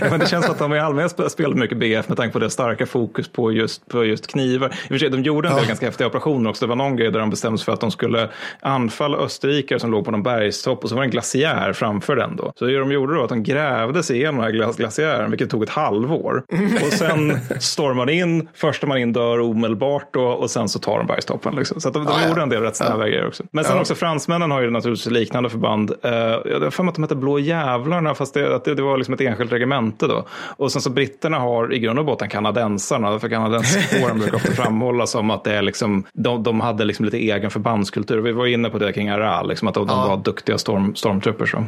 men 0.10 0.20
det 0.20 0.26
känns 0.28 0.44
som 0.44 0.52
att 0.52 0.58
de 0.58 0.74
i 0.74 0.78
allmänhet 0.78 1.32
spelar 1.32 1.54
mycket 1.54 1.78
BF 1.78 2.08
med 2.08 2.16
tanke 2.16 2.32
på 2.32 2.38
det 2.38 2.50
starka 2.50 2.86
fokus 2.86 3.28
på 3.28 3.52
just, 3.52 3.88
på 3.88 4.04
just 4.04 4.26
knivar. 4.26 4.68
I 4.68 4.72
och 4.72 4.88
för 4.88 4.98
sig, 4.98 5.10
de 5.10 5.22
gjorde 5.22 5.48
en 5.48 5.56
del 5.56 5.66
ganska 5.66 5.86
häftiga 5.86 6.06
operationer 6.06 6.50
också. 6.50 6.64
Det 6.66 6.68
var 6.68 6.76
någon 6.76 6.96
grej 6.96 7.10
där 7.10 7.20
de 7.20 7.30
bestämde 7.30 7.58
sig 7.58 7.64
för 7.64 7.72
att 7.72 7.80
de 7.80 7.90
skulle 7.90 8.28
anfalla 8.60 9.18
österrikare 9.18 9.80
som 9.80 9.90
låg 9.90 10.04
på 10.04 10.10
någon 10.10 10.22
bergstopp 10.22 10.82
och 10.82 10.88
så 10.88 10.94
var 10.94 11.02
det 11.02 11.06
en 11.06 11.10
glaciär 11.10 11.72
framför 11.72 12.16
den 12.16 12.36
då. 12.36 12.52
Så 12.56 12.64
det 12.64 12.78
de 12.78 12.92
gjorde 12.92 13.14
då 13.14 13.22
att 13.22 13.28
de 13.28 13.42
grävde 13.42 14.02
sig 14.02 14.16
igenom 14.16 14.36
den 14.36 14.44
här 14.44 14.72
glaciären, 14.72 15.30
vilket 15.30 15.50
tog 15.50 15.62
ett 15.62 15.68
halvår. 15.70 16.42
Och 16.86 16.92
sen 16.92 17.38
stormade 17.60 17.94
man 17.96 18.08
in, 18.08 18.48
första 18.54 18.86
man 18.86 18.98
in 18.98 19.12
dör 19.12 19.40
omedelbart 19.40 20.08
då, 20.12 20.22
och 20.26 20.50
sen 20.50 20.68
så 20.68 20.78
tar 20.78 20.98
de 20.98 21.06
bergstoppen. 21.06 21.54
Liksom. 21.56 21.80
Så 21.80 21.90
de, 21.90 22.04
de 22.04 22.10
Ah, 22.12 22.16
ja. 22.22 22.28
gjorde 22.28 22.42
en 22.42 22.48
del 22.48 22.62
rätt 22.62 22.76
snabba 22.76 23.06
grejer 23.06 23.26
också. 23.26 23.42
Men 23.52 23.64
sen 23.64 23.74
Ja. 23.74 23.80
också 23.80 23.94
fransmännen 23.94 24.50
har 24.50 24.60
ju 24.60 24.70
naturligtvis 24.70 25.12
liknande 25.12 25.50
förband. 25.50 25.90
Uh, 25.90 26.10
jag 26.12 26.60
har 26.60 26.70
för 26.70 26.82
mig 26.82 26.88
att 26.88 26.94
de 26.94 27.02
hette 27.02 27.14
Blå 27.16 27.38
Jävlarna, 27.38 28.14
fast 28.14 28.34
det, 28.34 28.49
att 28.54 28.64
det, 28.64 28.74
det 28.74 28.82
var 28.82 28.96
liksom 28.96 29.14
ett 29.14 29.20
enskilt 29.20 29.52
regemente 29.52 30.06
då. 30.06 30.24
Och 30.56 30.72
sen 30.72 30.82
så 30.82 30.90
britterna 30.90 31.38
har 31.38 31.72
i 31.74 31.78
grund 31.78 31.98
och 31.98 32.04
botten 32.04 32.28
kanadensarna, 32.28 33.18
för 33.18 33.28
kanadensarkåren 33.28 34.18
brukar 34.20 34.36
ofta 34.36 34.52
framhållas 34.52 35.10
som 35.10 35.30
att 35.30 35.44
det 35.44 35.54
är 35.54 35.62
liksom, 35.62 36.04
de, 36.12 36.42
de 36.42 36.60
hade 36.60 36.84
liksom 36.84 37.04
lite 37.04 37.18
egen 37.18 37.50
förbandskultur. 37.50 38.18
Vi 38.18 38.32
var 38.32 38.46
inne 38.46 38.70
på 38.70 38.78
det 38.78 38.92
kring 38.92 39.08
Aral, 39.10 39.48
liksom 39.48 39.68
att 39.68 39.74
de, 39.74 39.86
Ja. 39.88 40.08
var 40.08 40.16
duktiga 40.16 40.58
storm, 40.58 40.94
stormtrupper. 40.94 41.46
Så. 41.46 41.64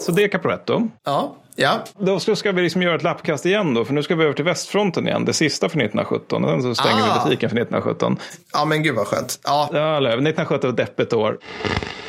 så 0.00 0.12
det 0.12 0.24
är 0.24 0.28
Caporetto. 0.28 0.88
Ja, 1.04 1.36
ja. 1.58 1.84
Då 1.98 2.20
ska 2.20 2.36
ska 2.36 2.52
vi 2.52 2.62
liksom 2.62 2.82
göra 2.82 2.94
ett 2.96 3.02
lappkast 3.02 3.46
igen 3.46 3.74
då, 3.74 3.84
för 3.84 3.94
nu 3.94 4.02
ska 4.02 4.14
vi 4.14 4.24
över 4.24 4.34
till 4.34 4.44
västfronten 4.44 5.08
igen, 5.08 5.24
det 5.24 5.32
sista 5.32 5.68
för 5.68 5.78
1917. 5.78 6.44
Och 6.44 6.50
sen 6.50 6.62
så 6.62 6.82
stänger 6.82 7.02
Ah. 7.02 7.04
vi 7.24 7.24
butiken 7.30 7.50
för 7.50 7.56
1917. 7.56 8.18
ja, 8.52 8.64
men 8.64 8.82
gud 8.82 8.94
vad 8.94 9.06
skönt. 9.06 9.40
Ja. 9.44 9.70
Ja, 9.72 9.96
eller, 9.96 10.10
1917 10.10 10.60
var 10.62 10.70
ett 10.70 10.76
deppigt 10.76 11.12
år. 11.12 11.38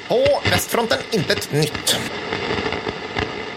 På 0.07 0.15
västfronten, 0.51 0.97
inte 1.11 1.33
ett 1.33 1.51
nytt. 1.51 1.97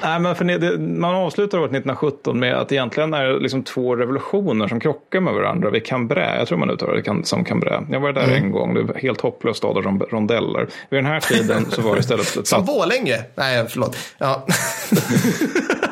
Nej, 0.04 0.20
men 0.20 0.34
för 0.34 0.44
det, 0.44 0.78
man 0.78 1.14
avslutar 1.14 1.58
året 1.58 1.70
1917 1.70 2.38
med 2.40 2.54
att 2.54 2.72
egentligen 2.72 3.14
är 3.14 3.24
det 3.24 3.38
liksom 3.38 3.62
två 3.62 3.96
revolutioner 3.96 4.68
som 4.68 4.80
krockar 4.80 5.20
med 5.20 5.34
varandra 5.34 5.70
vid 5.70 5.86
Cambrai. 5.86 6.38
Jag 6.38 6.48
tror 6.48 6.58
man 6.58 6.70
uttalar 6.70 6.94
det 6.94 7.02
kan- 7.02 7.24
som 7.24 7.44
Cambrai. 7.44 7.78
Jag 7.90 8.00
var 8.00 8.12
där 8.12 8.22
Mm. 8.24 8.34
en 8.44 8.50
gång, 8.52 8.74
det 8.74 8.82
var 8.82 8.94
helt 8.94 9.20
hopplöst 9.20 9.58
stad 9.58 9.76
av 9.76 9.82
ron- 9.82 10.06
rondeller. 10.10 10.66
Vid 10.90 10.98
den 10.98 11.06
här 11.06 11.20
tiden 11.20 11.66
så 11.70 11.82
var 11.82 11.94
det 11.94 12.00
istället 12.00 12.36
ett 12.36 12.46
Som. 12.46 12.64
Borlänge. 12.64 13.16
Nej, 13.34 13.66
förlåt. 13.68 13.96
Ja. 14.18 14.46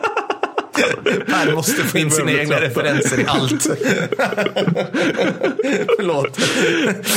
Per 1.26 1.54
måste 1.54 1.82
få 1.82 1.98
in 1.98 2.10
sina 2.10 2.32
egna 2.32 2.60
referenser 2.60 3.20
i 3.20 3.24
allt. 3.26 3.62
förlåt. 5.96 6.38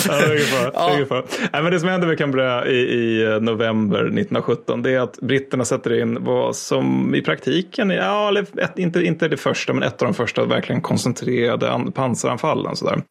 Ja, 0.08 0.18
det 0.18 1.16
är. 1.16 1.24
Nej, 1.52 1.64
men 1.64 1.72
det 1.72 1.80
som 1.80 1.90
hände 1.90 2.08
med 2.08 2.18
Cambrai 2.18 2.70
i, 2.70 2.78
i 2.78 3.24
eh, 3.24 3.40
november 3.42 4.00
1917 4.00 4.82
det 4.82 4.92
är 4.92 5.00
att 5.00 5.20
britterna 5.22 5.66
sätter 5.66 6.02
in 6.02 6.24
vad 6.24 6.56
som 6.56 7.16
i 7.16 7.22
praktiken, 7.22 7.90
ja, 7.90 8.40
ett, 8.40 8.80
inte, 8.80 9.02
inte 9.02 9.28
det 9.28 9.38
första, 9.38 9.74
men 9.74 9.84
ett 9.84 10.02
av 10.02 10.08
de 10.08 10.14
första 10.14 10.46
verkligen 10.46 10.82
koncentrerade 10.82 11.72
an, 11.72 11.92
pansaranfallen. 11.92 12.76
Sådär. 12.76 13.02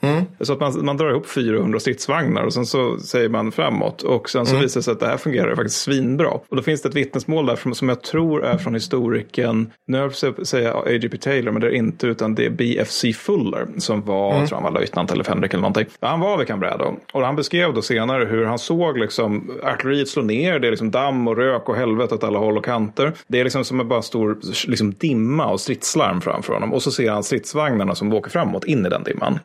Så 0.41 0.53
att 0.53 0.61
man, 0.61 0.85
man 0.85 0.97
drar 0.97 1.11
ihop 1.11 1.29
400 1.29 1.81
stridsvagnar 1.81 2.43
och 2.43 2.53
sen 2.53 2.67
så 2.67 2.99
säger 2.99 3.29
man 3.29 3.53
framåt 3.53 4.03
och 4.03 4.31
sen 4.31 4.47
så 4.47 4.57
visar 4.57 4.81
det 4.81 4.85
sig 4.85 4.93
att 4.93 5.01
det 5.01 5.07
här 5.07 5.17
fungerar 5.17 5.57
faktiskt 5.57 5.81
svinbra. 5.81 6.29
Och 6.29 6.57
då 6.57 6.63
finns 6.63 6.83
det 6.83 6.89
ett 6.89 6.95
vittnesmål 6.95 7.47
där 7.47 7.57
som, 7.57 7.75
som 7.75 7.89
jag 7.89 8.03
tror 8.03 8.45
är 8.45 8.59
från 8.59 8.75
historikern, 8.75 9.71
nu 9.87 10.11
säga 10.45 10.75
A.J.P. 10.75 11.17
Taylor, 11.17 11.53
men 11.53 11.61
det 11.61 11.67
är 11.67 11.75
inte 11.75 12.07
utan 12.07 12.35
det 12.35 12.47
är 12.47 12.51
B.F.C. 12.51 13.13
Fuller 13.13 13.67
som 13.79 14.03
var, 14.05 14.47
tror 14.47 14.57
han 14.57 14.73
var 14.73 14.81
löjtnant 14.81 15.13
eller 15.13 15.25
fänrik 15.25 15.53
eller 15.53 15.61
någonting. 15.61 15.87
Ja, 16.01 16.09
Han 16.09 16.21
var 16.21 16.39
vid 16.39 16.47
Cambrai. 16.47 16.73
Och 17.13 17.23
han 17.23 17.37
beskrev 17.37 17.75
då 17.75 17.83
senare 17.83 18.25
hur 18.25 18.45
han 18.45 18.59
såg 18.59 18.99
liksom 18.99 19.51
artilleriet 19.63 20.09
slå 20.09 20.23
ner, 20.23 20.59
det 20.59 20.67
är 20.67 20.71
liksom 20.71 20.91
damm 20.91 21.29
och 21.29 21.37
rök 21.37 21.69
och 21.69 21.77
helvete 21.77 22.15
åt 22.15 22.25
alla 22.25 22.39
håll 22.39 22.59
och 22.59 22.65
kanter. 22.65 23.13
Det 23.27 23.41
är 23.41 23.45
liksom 23.45 23.65
som 23.65 23.81
en 23.81 23.89
bara 23.89 24.03
stor 24.03 24.39
liksom 24.69 24.93
dimma 24.93 25.47
och 25.47 25.61
stridslarm 25.61 26.21
framför 26.21 26.53
honom. 26.53 26.73
Och 26.73 26.83
så 26.83 26.91
ser 26.91 27.11
han 27.11 27.23
stridsvagnarna 27.23 27.95
som 27.95 28.13
åker 28.13 28.31
framåt 28.31 28.65
in 28.65 28.87
i 28.87 28.89
den 28.89 29.03
dimman. 29.03 29.39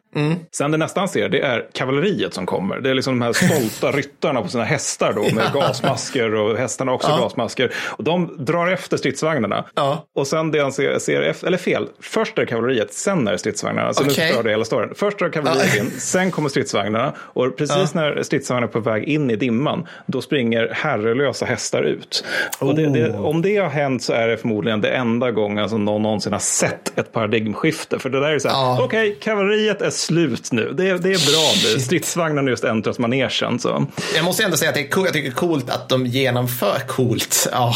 Sen 0.51 0.71
det 0.71 0.77
nästa 0.77 0.99
han 0.99 1.09
ser, 1.09 1.29
det 1.29 1.39
är 1.39 1.67
kavalleriet 1.73 2.33
som 2.33 2.45
kommer. 2.45 2.79
Det 2.79 2.89
är 2.89 2.93
liksom 2.93 3.19
de 3.19 3.25
här 3.25 3.33
stolta 3.33 3.91
ryttarna 3.97 4.41
på 4.41 4.47
sina 4.47 4.63
hästar 4.63 5.13
då 5.13 5.35
med 5.35 5.53
gasmasker 5.53 6.35
och 6.35 6.57
hästarna 6.57 6.91
också 6.91 7.07
gasmasker. 7.07 7.71
Och 7.77 8.03
de 8.03 8.35
drar 8.37 8.67
efter 8.67 8.97
stridsvagnarna. 8.97 9.65
Ja. 9.75 10.05
Och 10.15 10.27
sen 10.27 10.51
det 10.51 10.59
han 10.59 10.71
ser, 10.71 10.86
ser 10.99 11.21
efter, 11.21 11.47
eller 11.47 11.57
fel, 11.57 11.87
först 11.99 12.37
är 12.37 12.41
det 12.41 12.45
kavalleriet, 12.47 12.93
sen 12.93 13.27
är 13.27 13.31
det 13.31 13.37
stridsvagnarna. 13.37 13.93
Så 13.93 14.03
nu 14.03 14.09
Okej. 14.09 14.27
förstör 14.27 14.43
det 14.43 14.49
hela 14.49 14.65
storyn. 14.65 14.89
Först 14.95 15.21
är 15.21 15.25
det 15.25 15.31
kavalleriet 15.31 15.75
in, 15.75 15.91
sen 15.99 16.31
kommer 16.31 16.49
stridsvagnarna. 16.49 17.13
Och 17.19 17.57
precis 17.57 17.93
när 17.93 18.23
stridsvagnarna 18.23 18.67
är 18.67 18.71
på 18.71 18.79
väg 18.79 19.03
in 19.03 19.31
i 19.31 19.35
dimman, 19.35 19.87
då 20.05 20.21
springer 20.21 20.69
herrelösa 20.73 21.45
hästar 21.45 21.83
ut. 21.83 22.23
Och 22.59 22.75
det, 22.75 22.89
det, 22.89 23.07
Oh. 23.07 23.25
om 23.25 23.41
det 23.41 23.57
har 23.57 23.69
hänt 23.69 24.03
så 24.03 24.13
är 24.13 24.27
det 24.27 24.37
förmodligen 24.37 24.81
det 24.81 24.89
enda 24.89 25.31
gången 25.31 25.69
som 25.69 25.85
någon 25.85 26.01
någonsin 26.01 26.31
har 26.33 26.39
sett 26.39 26.97
ett 26.99 27.11
paradigmskifte. 27.11 27.99
För 27.99 28.09
det 28.09 28.19
där 28.19 28.31
är 28.31 28.39
så 28.39 28.47
här, 28.47 28.55
Ja. 28.55 28.81
okej, 28.83 29.17
kavalleriet 29.21 29.81
är 29.81 29.89
slut 29.89 30.51
nu. 30.51 30.73
Det, 30.77 30.89
är- 30.89 30.97
det 30.97 31.09
är 31.09 31.31
bra 31.31 31.73
nu. 31.73 31.79
Stridsvagnarna 31.79 32.49
just 32.49 32.63
äntrat 32.63 32.97
manegen. 32.99 33.59
Så. 33.59 33.85
Jag 34.15 34.25
måste 34.25 34.43
ändå 34.43 34.57
säga 34.57 34.69
att 34.69 34.75
det 34.75 34.81
är 34.81 34.87
coolt, 34.89 35.05
jag 35.07 35.13
tycker 35.13 35.29
det 35.29 35.33
är 35.33 35.35
coolt 35.35 35.69
att 35.69 35.89
de 35.89 36.05
genomför, 36.05 36.77
coolt, 36.87 37.47
ja, 37.51 37.73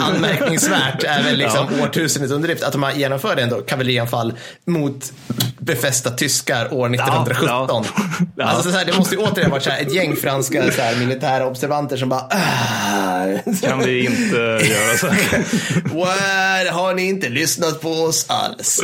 anmärkningsvärt 0.00 1.04
är 1.04 1.22
väl 1.22 1.36
liksom 1.36 1.66
årtusendets 1.82 2.32
underdrift, 2.38 2.62
att 2.62 2.72
de 2.72 2.82
har 2.82 2.92
genomfört 2.92 3.38
ändå 3.38 3.60
kavallerianfall 3.60 4.32
mot 4.66 5.12
befästa 5.58 6.10
tyskar 6.10 6.74
år 6.74 6.94
1917. 6.94 7.46
ja. 7.48 7.84
Ja. 8.36 8.44
Alltså, 8.44 8.70
så 8.70 8.76
här, 8.78 8.84
det 8.84 8.96
måste 8.98 9.14
ju 9.14 9.20
återigen 9.20 9.50
varit 9.50 9.62
så 9.62 9.70
här, 9.70 9.82
ett 9.82 9.94
gäng 9.94 10.16
franska 10.16 10.72
så 10.72 10.82
här, 10.82 10.96
militära 10.96 11.46
observanter 11.46 11.96
som 11.96 12.08
bara 12.08 12.20
"Ah." 12.20 13.08
Kan 13.62 13.78
vi 13.78 14.04
inte 14.04 14.36
göra 14.70 14.96
så 14.98 15.06
här. 15.06 15.44
What? 15.94 16.74
Har 16.74 16.94
ni 16.94 17.08
inte 17.08 17.28
lyssnat 17.28 17.80
på 17.80 17.88
oss 17.90 18.26
alls? 18.28 18.80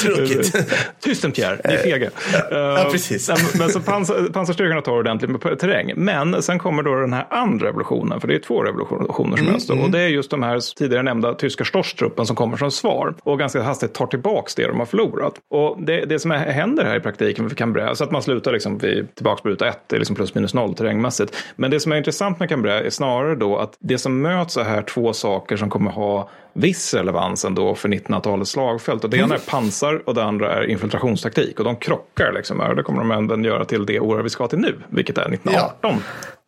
Tråkigt. 0.02 0.56
Tyst 1.00 1.22
Pierre, 1.34 1.60
ni 1.64 1.74
är 1.74 1.78
fega. 1.78 2.10
Ja, 2.50 2.78
Eh, 2.78 2.90
precis. 2.92 3.30
men- 3.58 3.70
så 3.72 3.80
pansar, 3.80 4.28
pansarstyrkorna 4.32 4.80
tar 4.80 4.92
ordentligt 4.92 5.30
med 5.30 5.58
terräng. 5.58 5.92
Men 5.96 6.42
sen 6.42 6.58
kommer 6.58 6.82
då 6.82 6.94
den 6.94 7.12
här 7.12 7.26
andra 7.30 7.66
revolutionen, 7.66 8.20
för 8.20 8.28
det 8.28 8.34
är 8.34 8.38
två 8.38 8.62
revolutioner 8.62 9.36
som 9.36 9.46
helst. 9.46 9.68
då. 9.68 9.74
Och 9.74 9.90
det 9.90 10.00
är 10.00 10.08
just 10.08 10.30
de 10.30 10.42
här 10.42 10.74
tidigare 10.76 11.02
nämnda 11.02 11.34
tyska 11.34 11.64
Storstruppen 11.64 12.26
som 12.26 12.36
kommer 12.36 12.56
som 12.56 12.70
kvar 12.92 13.14
och 13.22 13.38
ganska 13.38 13.62
hastigt 13.62 13.94
tar 13.94 14.06
tillbaks 14.06 14.54
det 14.54 14.66
de 14.66 14.78
har 14.78 14.86
förlorat. 14.86 15.34
Och 15.48 15.82
det, 15.82 16.04
det 16.04 16.18
som 16.18 16.30
händer 16.30 16.84
här 16.84 16.96
i 16.96 17.00
praktiken 17.00 17.48
för 17.48 17.56
Cambrai, 17.56 17.96
så 17.96 18.04
att 18.04 18.10
man 18.10 18.22
slutar 18.22 18.52
liksom 18.52 18.78
vid, 18.78 19.14
tillbaks 19.14 19.42
på 19.42 19.48
ruta 19.48 19.68
ett, 19.68 19.80
det 19.86 19.96
är 19.96 19.98
liksom 19.98 20.16
plus 20.16 20.34
minus 20.34 20.54
noll 20.54 20.74
terrängmässigt. 20.74 21.36
Men 21.56 21.70
det 21.70 21.80
som 21.80 21.92
är 21.92 21.96
intressant 21.96 22.40
med 22.40 22.48
Cambrai 22.48 22.86
är 22.86 22.90
snarare 22.90 23.34
då 23.34 23.56
att 23.56 23.76
det 23.78 23.98
som 23.98 24.22
möts 24.22 24.56
är 24.56 24.64
här 24.64 24.82
två 24.82 25.12
saker 25.12 25.56
som 25.56 25.70
kommer 25.70 25.90
ha 25.90 26.28
viss 26.54 26.94
relevans 26.94 27.44
ändå 27.44 27.74
för 27.74 27.88
1900-talets 27.88 28.50
slagfält. 28.50 29.04
Och 29.04 29.10
det 29.10 29.16
ena 29.16 29.34
är 29.34 29.38
pansar 29.38 30.02
och 30.06 30.14
det 30.14 30.24
andra 30.24 30.52
är 30.54 30.70
infiltrationstaktik. 30.70 31.58
Och 31.58 31.64
de 31.64 31.76
krockar 31.76 32.32
liksom. 32.32 32.60
Och 32.60 32.76
det 32.76 32.82
kommer 32.82 32.98
de 32.98 33.10
även 33.10 33.44
göra 33.44 33.64
till 33.64 33.86
det 33.86 34.00
år 34.00 34.18
vi 34.22 34.30
ska 34.30 34.48
till 34.48 34.58
nu, 34.58 34.78
vilket 34.88 35.18
är 35.18 35.22
1918. 35.34 36.02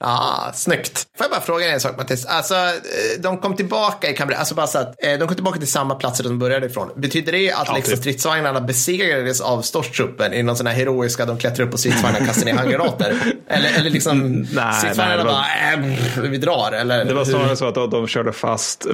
Ah, 0.06 0.52
snyggt. 0.52 0.98
Får 1.18 1.24
jag 1.24 1.30
bara 1.30 1.40
fråga 1.40 1.66
en 1.72 1.80
sak 1.80 1.96
Mattias? 1.98 2.24
Alltså, 2.26 2.54
eh, 2.54 3.20
de 3.22 3.38
kom 3.38 3.56
tillbaka 3.56 4.10
i 4.10 4.14
Cambrai, 4.16 4.38
alltså 4.38 4.54
bara 4.54 4.66
så 4.66 4.78
att 4.78 5.04
eh, 5.04 5.12
de 5.18 5.26
kom 5.28 5.34
tillbaka 5.34 5.58
till 5.58 5.68
samma 5.70 5.94
platser 5.94 6.24
de 6.24 6.38
började 6.38 6.66
ifrån. 6.66 6.90
Betyder 6.96 7.32
det 7.32 7.52
att 7.52 7.68
Ja, 7.68 7.74
liksom, 7.76 7.90
typ. 7.92 8.00
stridsvagnarna 8.00 8.60
besegrades 8.60 9.40
av 9.40 9.62
Storstruppen 9.62 10.32
i 10.34 10.42
någon 10.42 10.56
sån 10.56 10.66
här 10.66 10.74
heroiska, 10.74 11.24
de 11.26 11.38
klättrar 11.38 11.66
upp 11.66 11.72
på 11.72 11.78
stridsvagnar 11.78 12.20
och 12.20 12.26
kastar 12.26 12.44
ner 12.46 12.54
handgranater? 12.54 13.16
Eller, 13.48 13.78
eller 13.78 13.90
liksom, 13.90 14.46
nej, 14.52 14.74
stridsvagnarna 14.74 15.24
var- 15.24 15.32
bara, 15.32 16.24
äh, 16.24 16.30
vi 16.30 16.38
drar, 16.38 16.72
eller? 16.72 17.04
Det 17.04 17.14
var 17.14 17.24
hur? 17.24 17.32
snarare 17.32 17.56
så 17.56 17.66
att 17.68 17.74
de, 17.74 17.90
de 17.90 18.06
körde 18.06 18.32
fast, 18.32 18.86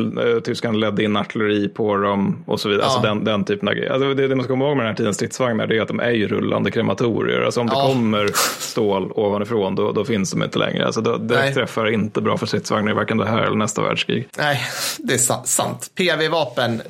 tyskarna 0.44 0.78
in 1.00 1.16
artilleri 1.16 1.68
på 1.68 1.96
dem 1.96 2.44
och 2.46 2.60
så 2.60 2.68
vidare. 2.68 2.84
Alltså 2.84 3.00
Ja. 3.02 3.08
den, 3.08 3.24
den 3.24 3.44
typen 3.44 3.68
av 3.68 3.74
grejer. 3.74 3.90
Alltså 3.90 4.14
det, 4.14 4.28
det 4.28 4.36
man 4.36 4.44
ska 4.44 4.52
komma 4.52 4.64
ihåg 4.66 4.76
med 4.76 4.84
den 4.86 4.90
här 4.90 4.96
tidens 4.96 5.16
stridsvagnar 5.16 5.66
det 5.66 5.76
är 5.76 5.82
att 5.82 5.88
de 5.88 6.00
är 6.00 6.10
ju 6.10 6.28
rullande 6.28 6.70
krematorier. 6.70 7.40
Alltså 7.40 7.60
om 7.60 7.66
det 7.66 7.72
Ja. 7.76 7.86
kommer 7.86 8.30
stål 8.60 9.12
ovanifrån 9.14 9.74
då, 9.74 9.92
då 9.92 10.04
finns 10.04 10.30
de 10.30 10.42
inte 10.42 10.58
längre. 10.58 10.86
Alltså 10.86 11.00
det, 11.00 11.18
det 11.18 11.34
Nej. 11.34 11.54
träffar 11.54 11.90
inte 11.90 12.20
bra 12.20 12.36
för 12.36 12.46
stridsvagnar 12.46 12.90
i 12.92 12.94
varken 12.94 13.18
det 13.18 13.26
här 13.26 13.42
eller 13.42 13.56
nästa 13.56 13.82
världskrig. 13.82 14.28
Nej, 14.38 14.60
det 14.98 15.14
är 15.14 15.18
sa- 15.18 15.42
sant. 15.44 15.90
PV-vapen 15.94 16.82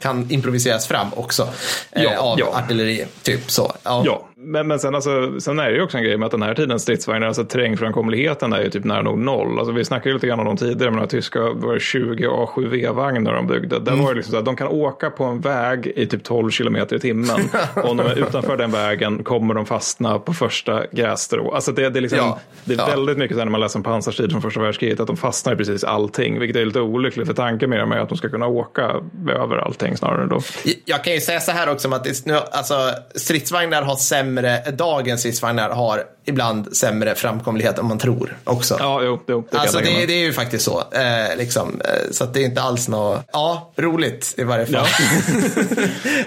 kan 0.00 0.30
improviseras 0.30 0.86
fram 0.86 1.06
också 1.16 1.48
eh, 1.92 2.02
Ja, 2.02 2.18
av 2.18 2.38
ja. 2.38 2.52
artilleri, 2.56 3.04
typ 3.22 3.50
så. 3.50 3.72
Ja, 3.82 4.26
men, 4.44 4.68
men 4.68 4.78
sen, 4.78 4.94
alltså, 4.94 5.40
sen 5.40 5.58
är 5.58 5.70
det 5.70 5.76
ju 5.76 5.82
också 5.82 5.98
en 5.98 6.04
grej 6.04 6.16
med 6.16 6.26
att 6.26 6.32
den 6.32 6.42
här 6.42 6.54
tidens 6.54 6.82
stridsvagnar, 6.82 7.26
alltså 7.26 7.44
terrängframkomligheten 7.44 8.52
är 8.52 8.62
ju 8.62 8.70
typ 8.70 8.84
nära 8.84 9.02
nog 9.02 9.18
noll. 9.18 9.58
Alltså, 9.58 9.72
vi 9.72 9.84
snackade 9.84 10.08
ju 10.08 10.14
lite 10.14 10.26
grann 10.26 10.40
om 10.40 10.46
dem 10.46 10.56
tidigare, 10.56 10.90
men 10.90 11.00
de 11.00 11.08
tyska 11.08 11.40
var 11.40 11.74
det 11.74 11.80
20 11.80 12.28
A7V-vagnar 12.28 13.32
de 13.32 13.46
byggde. 13.46 13.78
Där 13.78 13.96
var 13.96 14.08
det 14.08 14.16
liksom 14.16 14.32
så 14.32 14.38
att 14.38 14.44
de 14.44 14.56
kan 14.56 14.68
åka 14.68 15.10
på 15.10 15.24
en 15.24 15.40
väg 15.40 15.86
i 15.96 16.06
typ 16.06 16.24
12 16.24 16.50
kilometer 16.50 16.96
i 16.96 17.00
timmen. 17.00 17.40
och 17.76 17.90
om 17.90 17.96
de 17.96 18.06
är 18.06 18.18
utanför 18.18 18.56
den 18.56 18.70
vägen 18.70 19.24
kommer 19.24 19.54
de 19.54 19.66
fastna 19.66 20.18
på 20.18 20.32
första 20.32 20.86
grässtrå. 20.92 21.54
Alltså 21.54 21.72
det, 21.72 21.90
det 21.90 21.98
är, 21.98 22.00
liksom, 22.00 22.18
Ja, 22.18 22.40
det 22.64 22.74
är 22.74 22.78
ja. 22.78 22.86
väldigt 22.86 23.18
mycket 23.18 23.34
så 23.34 23.40
här 23.40 23.46
när 23.46 23.52
man 23.52 23.60
läser 23.60 23.78
om 23.78 23.82
pansarstrid 23.82 24.30
från 24.30 24.42
första 24.42 24.60
världskriget, 24.60 25.00
att 25.00 25.06
de 25.06 25.16
fastnar 25.16 25.52
i 25.52 25.56
precis 25.56 25.84
allting, 25.84 26.38
vilket 26.38 26.56
är 26.56 26.64
lite 26.64 26.80
olyckligt 26.80 27.26
för 27.26 27.34
tanken 27.34 27.70
med 27.70 27.80
dem 27.80 27.92
är 27.92 27.98
att 27.98 28.08
de 28.08 28.18
ska 28.18 28.28
kunna 28.28 28.46
åka 28.46 28.82
över 29.28 29.56
allting 29.56 29.96
snarare 29.96 30.26
då. 30.26 30.40
Jag 30.84 31.04
kan 31.04 31.12
ju 31.12 31.20
säga 31.20 31.40
så 31.40 31.52
här 31.52 31.68
också, 31.68 31.94
att 31.94 32.26
nu, 32.26 32.34
alltså, 32.34 32.74
stridsvagnar 33.14 33.82
har 33.82 33.96
sämre 33.96 34.33
sämre, 34.34 34.70
dagens 34.70 35.20
stridsvagnar 35.20 35.70
har 35.70 36.04
ibland 36.24 36.76
sämre 36.76 37.14
framkomlighet 37.14 37.78
än 37.78 37.86
man 37.86 37.98
tror 37.98 38.36
också. 38.44 38.76
Ja, 38.78 39.02
jo, 39.02 39.20
jo 39.28 39.44
det 39.50 39.58
Alltså 39.58 39.78
det, 39.78 40.06
det 40.06 40.12
är 40.12 40.18
ju 40.18 40.32
faktiskt 40.32 40.64
så. 40.64 40.78
Eh, 40.92 41.36
liksom, 41.36 41.80
eh, 41.80 42.10
så 42.10 42.24
det 42.24 42.40
är 42.40 42.44
inte 42.44 42.62
alls 42.62 42.88
något, 42.88 43.24
ja, 43.32 43.72
roligt 43.76 44.34
i 44.36 44.44
varje 44.44 44.66
fall. 44.66 44.74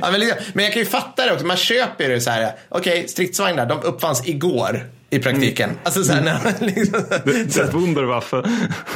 Ja. 0.02 0.12
men, 0.12 0.20
liksom, 0.20 0.38
men 0.54 0.66
jag 0.66 0.74
kan 0.74 0.82
ju 0.82 0.86
fatta 0.86 1.26
det 1.26 1.34
också, 1.34 1.46
man 1.46 1.58
köper 1.58 2.04
ju 2.04 2.10
det 2.14 2.22
så 2.22 2.30
här, 2.30 2.52
okej, 2.70 3.08
stridsvagnar, 3.08 3.66
de 3.66 3.82
uppfanns 3.84 4.28
igår 4.28 4.90
i 5.10 5.20
praktiken. 5.20 5.70
Alltså 5.84 6.04
så 6.04 6.14
här, 6.14 6.22
när 6.22 6.40
man 6.44 6.54
liksom, 6.60 7.02
så, 7.50 7.62
Det 7.62 7.74
Wunderwaffe. 7.74 8.44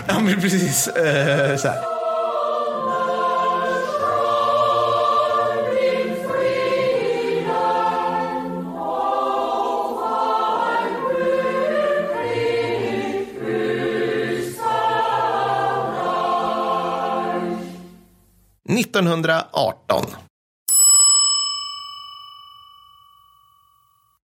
ja 0.08 0.20
men 0.20 0.42
precis. 0.42 0.88
Eh, 0.88 1.58
så 1.58 1.68
här. 1.68 2.01
–1918. 18.86 20.06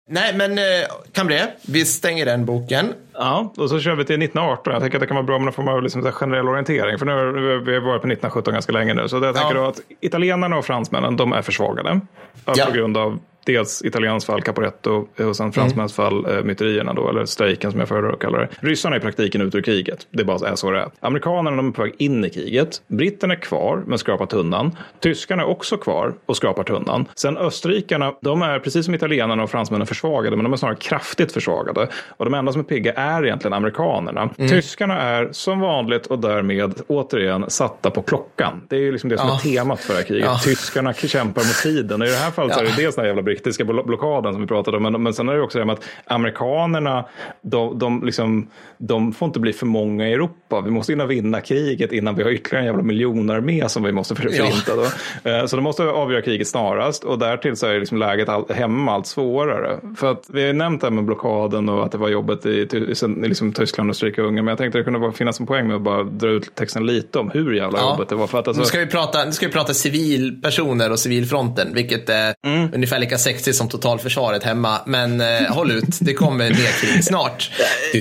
Nej, 0.09 0.35
men 0.37 0.57
eh, 0.57 0.63
Cambré, 1.11 1.41
vi 1.67 1.85
stänger 1.85 2.25
den 2.25 2.45
boken. 2.45 2.93
Ja, 3.13 3.53
och 3.57 3.69
så 3.69 3.79
kör 3.79 3.95
vi 3.95 4.05
till 4.05 4.15
1918. 4.15 4.73
Jag 4.73 4.81
tänker 4.81 4.97
att 4.97 5.01
det 5.01 5.07
kan 5.07 5.15
vara 5.15 5.25
bra 5.25 5.37
med 5.37 5.45
någon 5.45 5.53
form 5.53 5.67
av 5.67 5.83
liksom 5.83 6.11
generell 6.11 6.47
orientering. 6.49 6.97
För 6.99 7.05
nu 7.05 7.11
har 7.11 7.25
vi 7.65 7.79
varit 7.79 8.01
på 8.01 8.07
1917 8.07 8.53
ganska 8.53 8.71
länge 8.71 8.93
nu. 8.93 9.07
Så 9.09 9.15
jag 9.15 9.35
tänker 9.35 9.55
Ja. 9.55 9.61
då 9.61 9.67
att 9.67 9.79
italienarna 9.99 10.57
och 10.57 10.65
fransmännen, 10.65 11.17
de 11.17 11.33
är 11.33 11.41
försvagade. 11.41 11.99
Ja. 12.45 12.65
På 12.65 12.71
grund 12.71 12.97
av 12.97 13.19
dels 13.45 13.81
Italiens 13.85 14.25
fall 14.25 14.41
Caporetto 14.41 15.07
och 15.27 15.35
sen 15.35 15.51
fransmännens 15.51 15.93
fall 15.93 16.25
äh, 16.37 16.43
myterierna 16.43 16.93
då, 16.93 17.09
eller 17.09 17.25
strejken 17.25 17.71
som 17.71 17.79
jag 17.79 17.89
föredrar 17.89 18.13
att 18.13 18.19
kalla 18.19 18.37
det. 18.37 18.47
Ryssarna 18.59 18.95
är 18.95 18.99
i 18.99 19.01
praktiken 19.01 19.41
ute 19.41 19.57
ur 19.57 19.61
kriget. 19.61 20.07
Det 20.11 20.23
bara 20.23 20.49
är 20.49 20.55
så 20.55 20.71
det 20.71 20.79
är. 20.79 20.89
Amerikanerna 20.99 21.57
de 21.57 21.67
är 21.67 21.71
på 21.71 21.81
väg 21.81 21.93
in 21.97 22.25
i 22.25 22.29
kriget. 22.29 22.81
Britterna 22.87 23.33
är 23.33 23.39
kvar 23.39 23.83
men 23.87 23.97
skrapar 23.97 24.25
tunnan. 24.25 24.77
Tyskarna 24.99 25.41
är 25.43 25.47
också 25.47 25.77
kvar 25.77 26.13
och 26.25 26.37
skrapar 26.37 26.63
tunnan. 26.63 27.05
Sen 27.15 27.37
österrikarna, 27.37 28.13
de 28.21 28.41
är 28.41 28.59
precis 28.59 28.85
som 28.85 28.95
italienarna 28.95 29.43
och 29.43 29.51
fransmännen 29.51 29.87
försvagade, 29.87 30.35
men 30.35 30.43
de 30.43 30.53
är 30.53 30.57
snarare 30.57 30.75
kraftigt 30.75 31.31
försvagade. 31.31 31.87
Och 32.17 32.25
de 32.25 32.33
enda 32.33 32.51
som 32.51 32.61
är 32.61 32.65
pigga 32.65 32.93
är 32.93 33.25
egentligen 33.25 33.53
amerikanerna. 33.53 34.29
Tyskarna 34.37 35.01
är 35.01 35.29
som 35.31 35.59
vanligt 35.59 36.05
och 36.07 36.19
därmed 36.19 36.73
återigen 36.87 37.45
satta 37.49 37.91
på 37.91 38.01
klockan. 38.01 38.61
Det 38.69 38.75
är 38.75 38.79
ju 38.79 38.91
liksom 38.91 39.09
det 39.09 39.17
som 39.17 39.27
Ja. 39.27 39.35
är 39.35 39.39
temat 39.39 39.79
för 39.79 39.93
det 39.93 39.99
här 39.99 40.05
kriget. 40.07 40.25
Ja. 40.25 40.37
Tyskarna 40.43 40.93
kämpar 40.93 41.41
mot 41.41 41.55
tiden. 41.63 42.01
Och 42.01 42.07
i 42.07 42.11
det 42.11 42.17
här 42.17 42.31
fallet 42.31 42.53
så 42.53 42.59
är 42.59 42.63
det 42.63 42.75
dels 42.77 42.95
den 42.95 43.01
här 43.03 43.07
jävla 43.07 43.21
brittiska 43.43 43.63
blo- 43.63 43.85
blockaden 43.85 44.33
som 44.33 44.41
vi 44.41 44.47
pratade 44.47 44.77
om. 44.77 44.83
Men, 44.83 45.03
men 45.03 45.13
sen 45.13 45.29
är 45.29 45.33
det 45.33 45.41
också 45.41 45.59
det 45.59 45.65
med 45.65 45.73
att 45.73 45.83
amerikanerna, 46.05 47.05
de, 47.41 47.79
de, 47.79 48.03
liksom, 48.05 48.47
de 48.77 49.13
får 49.13 49.25
inte 49.25 49.39
bli 49.39 49.53
för 49.53 49.65
många 49.65 50.07
i 50.09 50.13
Europa. 50.13 50.61
Vi 50.61 50.71
måste 50.71 50.91
hinna 50.91 51.05
vinna 51.05 51.41
kriget 51.41 51.91
innan 51.91 52.15
vi 52.15 52.23
har 52.23 52.29
ytterligare 52.31 52.59
en 52.61 52.65
jävla 52.65 52.83
miljonarmé 52.83 53.69
som 53.69 53.83
vi 53.83 53.91
måste 53.91 54.15
Ja. 54.17 54.21
förinta. 54.31 54.75
Då. 54.75 55.29
Eh, 55.31 55.45
Så 55.45 55.55
de 55.55 55.61
måste 55.61 55.83
avgöra 55.83 56.21
kriget 56.21 56.47
snarast. 56.47 57.03
Och 57.03 57.19
därtill 57.19 57.55
så 57.55 57.67
är 57.67 57.79
liksom 57.79 57.97
läget 57.97 58.29
all, 58.29 58.45
hemma 58.49 58.91
allt 58.93 59.07
svårare. 59.07 59.79
För 59.97 60.11
att 60.11 60.25
vi 60.33 60.39
har 60.41 60.47
ju 60.47 60.53
nämnt 60.53 60.81
det 60.81 60.87
här 60.87 60.91
med 60.91 61.03
blockaden 61.05 61.69
och 61.69 61.85
att 61.85 61.91
det 61.91 61.97
var 61.97 62.09
jobbet 62.09 62.45
i, 62.45 62.67
sen- 62.95 63.25
i 63.25 63.27
liksom 63.27 63.53
Tyskland 63.53 63.89
och 63.89 63.93
Österrike-Ungern. 63.95 64.33
Men 64.45 64.47
jag 64.47 64.57
tänkte 64.57 64.77
det 64.79 64.83
kunde 64.83 65.11
finnas 65.11 65.39
en 65.39 65.45
poäng 65.45 65.67
med 65.67 65.75
att 65.75 65.81
bara 65.81 66.03
dra 66.03 66.27
ut 66.27 66.55
texten 66.55 66.85
lite 66.85 67.19
om 67.19 67.29
hur 67.33 67.53
jävla 67.53 67.79
Ja. 67.79 67.91
jobbet 67.91 68.09
det 68.09 68.15
var. 68.15 68.27
För 68.27 68.39
att 68.39 68.47
alltså, 68.47 68.61
Nu 68.61 68.65
ska 68.65 68.79
vi 68.79 68.85
prata, 68.87 69.25
nu 69.25 69.31
ska 69.31 69.45
vi 69.47 69.51
prata 69.53 69.73
civilpersoner 69.73 70.91
och 70.91 70.99
civilfronten, 70.99 71.73
vilket 71.73 72.09
är 72.09 72.33
ungefär 72.73 72.99
lika 72.99 73.17
sexigt 73.21 73.57
som 73.57 73.69
totalförsvaret 73.69 74.43
hemma. 74.43 74.79
Men 74.85 75.21
eh, 75.21 75.27
håll 75.49 75.71
ut, 75.71 75.85
det 75.99 76.13
kommer 76.13 76.49
mer 76.49 76.81
krig 76.81 77.03
snart. 77.03 77.51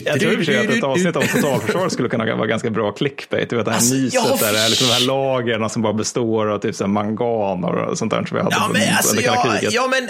Jag 0.05 0.21
tror 0.21 0.33
i 0.33 0.35
och 0.35 0.39
för 0.39 0.45
sig 0.45 0.67
att 0.67 0.75
ett 0.75 0.85
avsnitt 0.85 1.17
om 1.17 1.23
totalförsvar 1.23 1.89
skulle 1.89 2.09
kunna 2.09 2.37
vara 2.37 2.47
ganska 2.47 2.71
bra 2.71 2.93
clickbait. 2.93 3.51
Du 3.51 3.57
vet 3.57 3.65
det 3.65 3.71
här 3.71 3.79
Alltså, 3.79 3.95
myset 3.95 4.15
ja, 4.15 4.37
där 4.41 4.53
det 4.53 4.59
är 4.59 4.69
liksom 4.69 4.87
de 4.89 4.93
här 4.95 5.07
lagren 5.07 5.71
som 5.71 5.83
bara 5.83 5.93
består 5.93 6.51
av 6.51 6.59
typ 6.59 6.75
så 6.75 6.85
här 6.85 6.89
mangan 6.89 7.65
och 7.65 7.99
sånt 7.99 8.11
där 8.11 8.25
som 8.25 8.37
vi 8.37 8.43
hade 8.43 8.57
Ja 8.57 8.71
men, 8.73 8.95
alltså, 8.97 9.11
under 9.11 9.23
kalla 9.23 9.37
ja, 9.47 9.53
kriget. 9.53 9.73
ja, 9.75 9.89
men, 9.91 10.09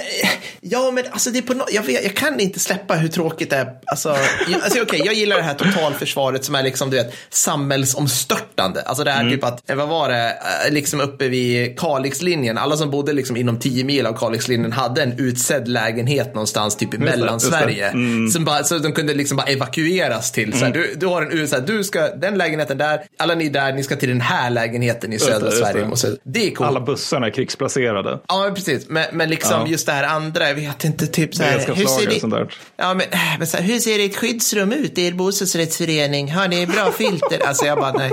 ja, 0.61 0.91
men 0.91 1.05
alltså, 1.11 1.31
det 1.31 1.39
är 1.39 1.43
på 1.43 1.55
no 1.55 1.65
jag, 1.73 1.83
vet, 1.83 2.05
jag 2.05 2.17
kan 2.17 2.41
inte 2.41 2.61
släppa 2.61 2.95
hur 2.95 3.09
tråkigt 3.09 3.51
det 3.51 3.57
är. 3.57 3.67
Alltså, 3.87 4.17
jag, 4.49 4.63
alltså, 4.63 4.83
okay, 4.83 5.01
jag 5.05 5.15
gillar 5.15 5.37
det 5.37 5.43
här 5.43 5.55
totalförsvaret 5.55 6.45
som 6.45 6.55
är 6.55 6.63
liksom, 6.63 6.91
du 6.91 6.97
vet, 6.97 7.13
samhällsomstörtande. 7.31 8.83
Alltså 8.83 9.05
det 9.05 9.11
här 9.11 9.21
Mm. 9.21 9.33
typ 9.33 9.45
att, 9.45 9.71
eh, 9.71 9.77
vad 9.77 9.89
var 9.89 10.09
det, 10.09 10.37
Eh, 10.67 10.73
liksom 10.73 11.01
uppe 11.01 11.29
vid 11.29 11.79
Kalixlinjen. 11.79 12.59
Alla 12.59 12.77
som 12.77 12.91
bodde 12.91 13.13
liksom 13.13 13.37
inom 13.37 13.59
10 13.59 13.85
mil 13.85 14.07
av 14.07 14.13
Kalixlinjen 14.19 14.73
hade 14.73 15.00
en 15.01 15.19
utsedd 15.19 15.69
lägenhet 15.69 16.35
någonstans 16.35 16.77
typ 16.77 16.95
i 16.95 16.97
det, 16.97 17.05
just 17.05 17.15
det. 17.15 17.21
Mellansverige. 17.21 17.89
Mm. 17.89 18.29
Som 18.31 18.45
bara, 18.45 18.65
så 18.65 18.79
de 18.79 18.93
kunde 18.93 19.15
liksom 19.15 19.37
bara 19.37 19.47
evakueras 19.47 20.33
till. 20.33 20.53
Så 20.53 20.65
här, 20.65 20.73
du, 20.73 20.95
du 20.97 21.07
har 21.07 21.23
en 21.23 21.31
utsedd, 21.31 21.65
du 21.67 21.85
ska, 21.85 22.09
den 22.09 22.39
lägenheten 22.39 22.79
där, 22.79 23.03
alla 23.19 23.35
ni 23.35 23.49
där, 23.49 23.73
ni 23.73 23.83
ska 23.83 23.97
till 23.97 24.09
den 24.09 24.21
här 24.21 24.51
lägenheten 24.51 25.13
i 25.13 25.17
det, 25.17 25.23
södra 25.25 25.47
just 25.47 25.59
Sverige. 25.59 25.87
det. 25.91 25.97
Så, 25.97 26.17
det 26.25 26.47
är 26.47 26.51
coolt. 26.55 26.69
Alla 26.69 26.81
bussarna 26.81 27.27
är 27.27 27.31
krigsplacerade. 27.31 28.21
Ja, 28.29 28.43
men 28.45 28.55
precis. 28.55 28.89
Men, 28.89 29.05
men 29.13 29.31
liksom 29.31 29.51
Ja. 29.51 29.67
just 29.67 29.87
det 29.87 29.93
här 29.93 30.05
andra, 30.05 30.49
jag 30.49 30.55
vet 30.55 30.85
inte, 30.85 31.07
typ 31.07 31.35
så 31.35 31.43
här. 31.43 31.71
Och 31.71 31.79
sånt 32.21 32.33
där. 32.33 32.55
Ja, 32.77 32.95
men, 32.95 33.07
men 33.39 33.47
så 33.47 33.57
här, 33.57 33.65
hur 33.65 33.79
ser 33.79 34.05
ett 34.05 34.17
skyddsrum 34.17 34.73
ut 34.73 34.99
i 34.99 35.07
er 35.07 35.13
bostadsrättsförening? 35.13 36.33
Har 36.33 36.49
ni 36.49 36.67
bra 36.67 36.93
filter? 36.93 37.47
Alltså 37.47 37.65
jag 37.67 37.79
bara, 37.79 37.93
nej. 37.93 38.11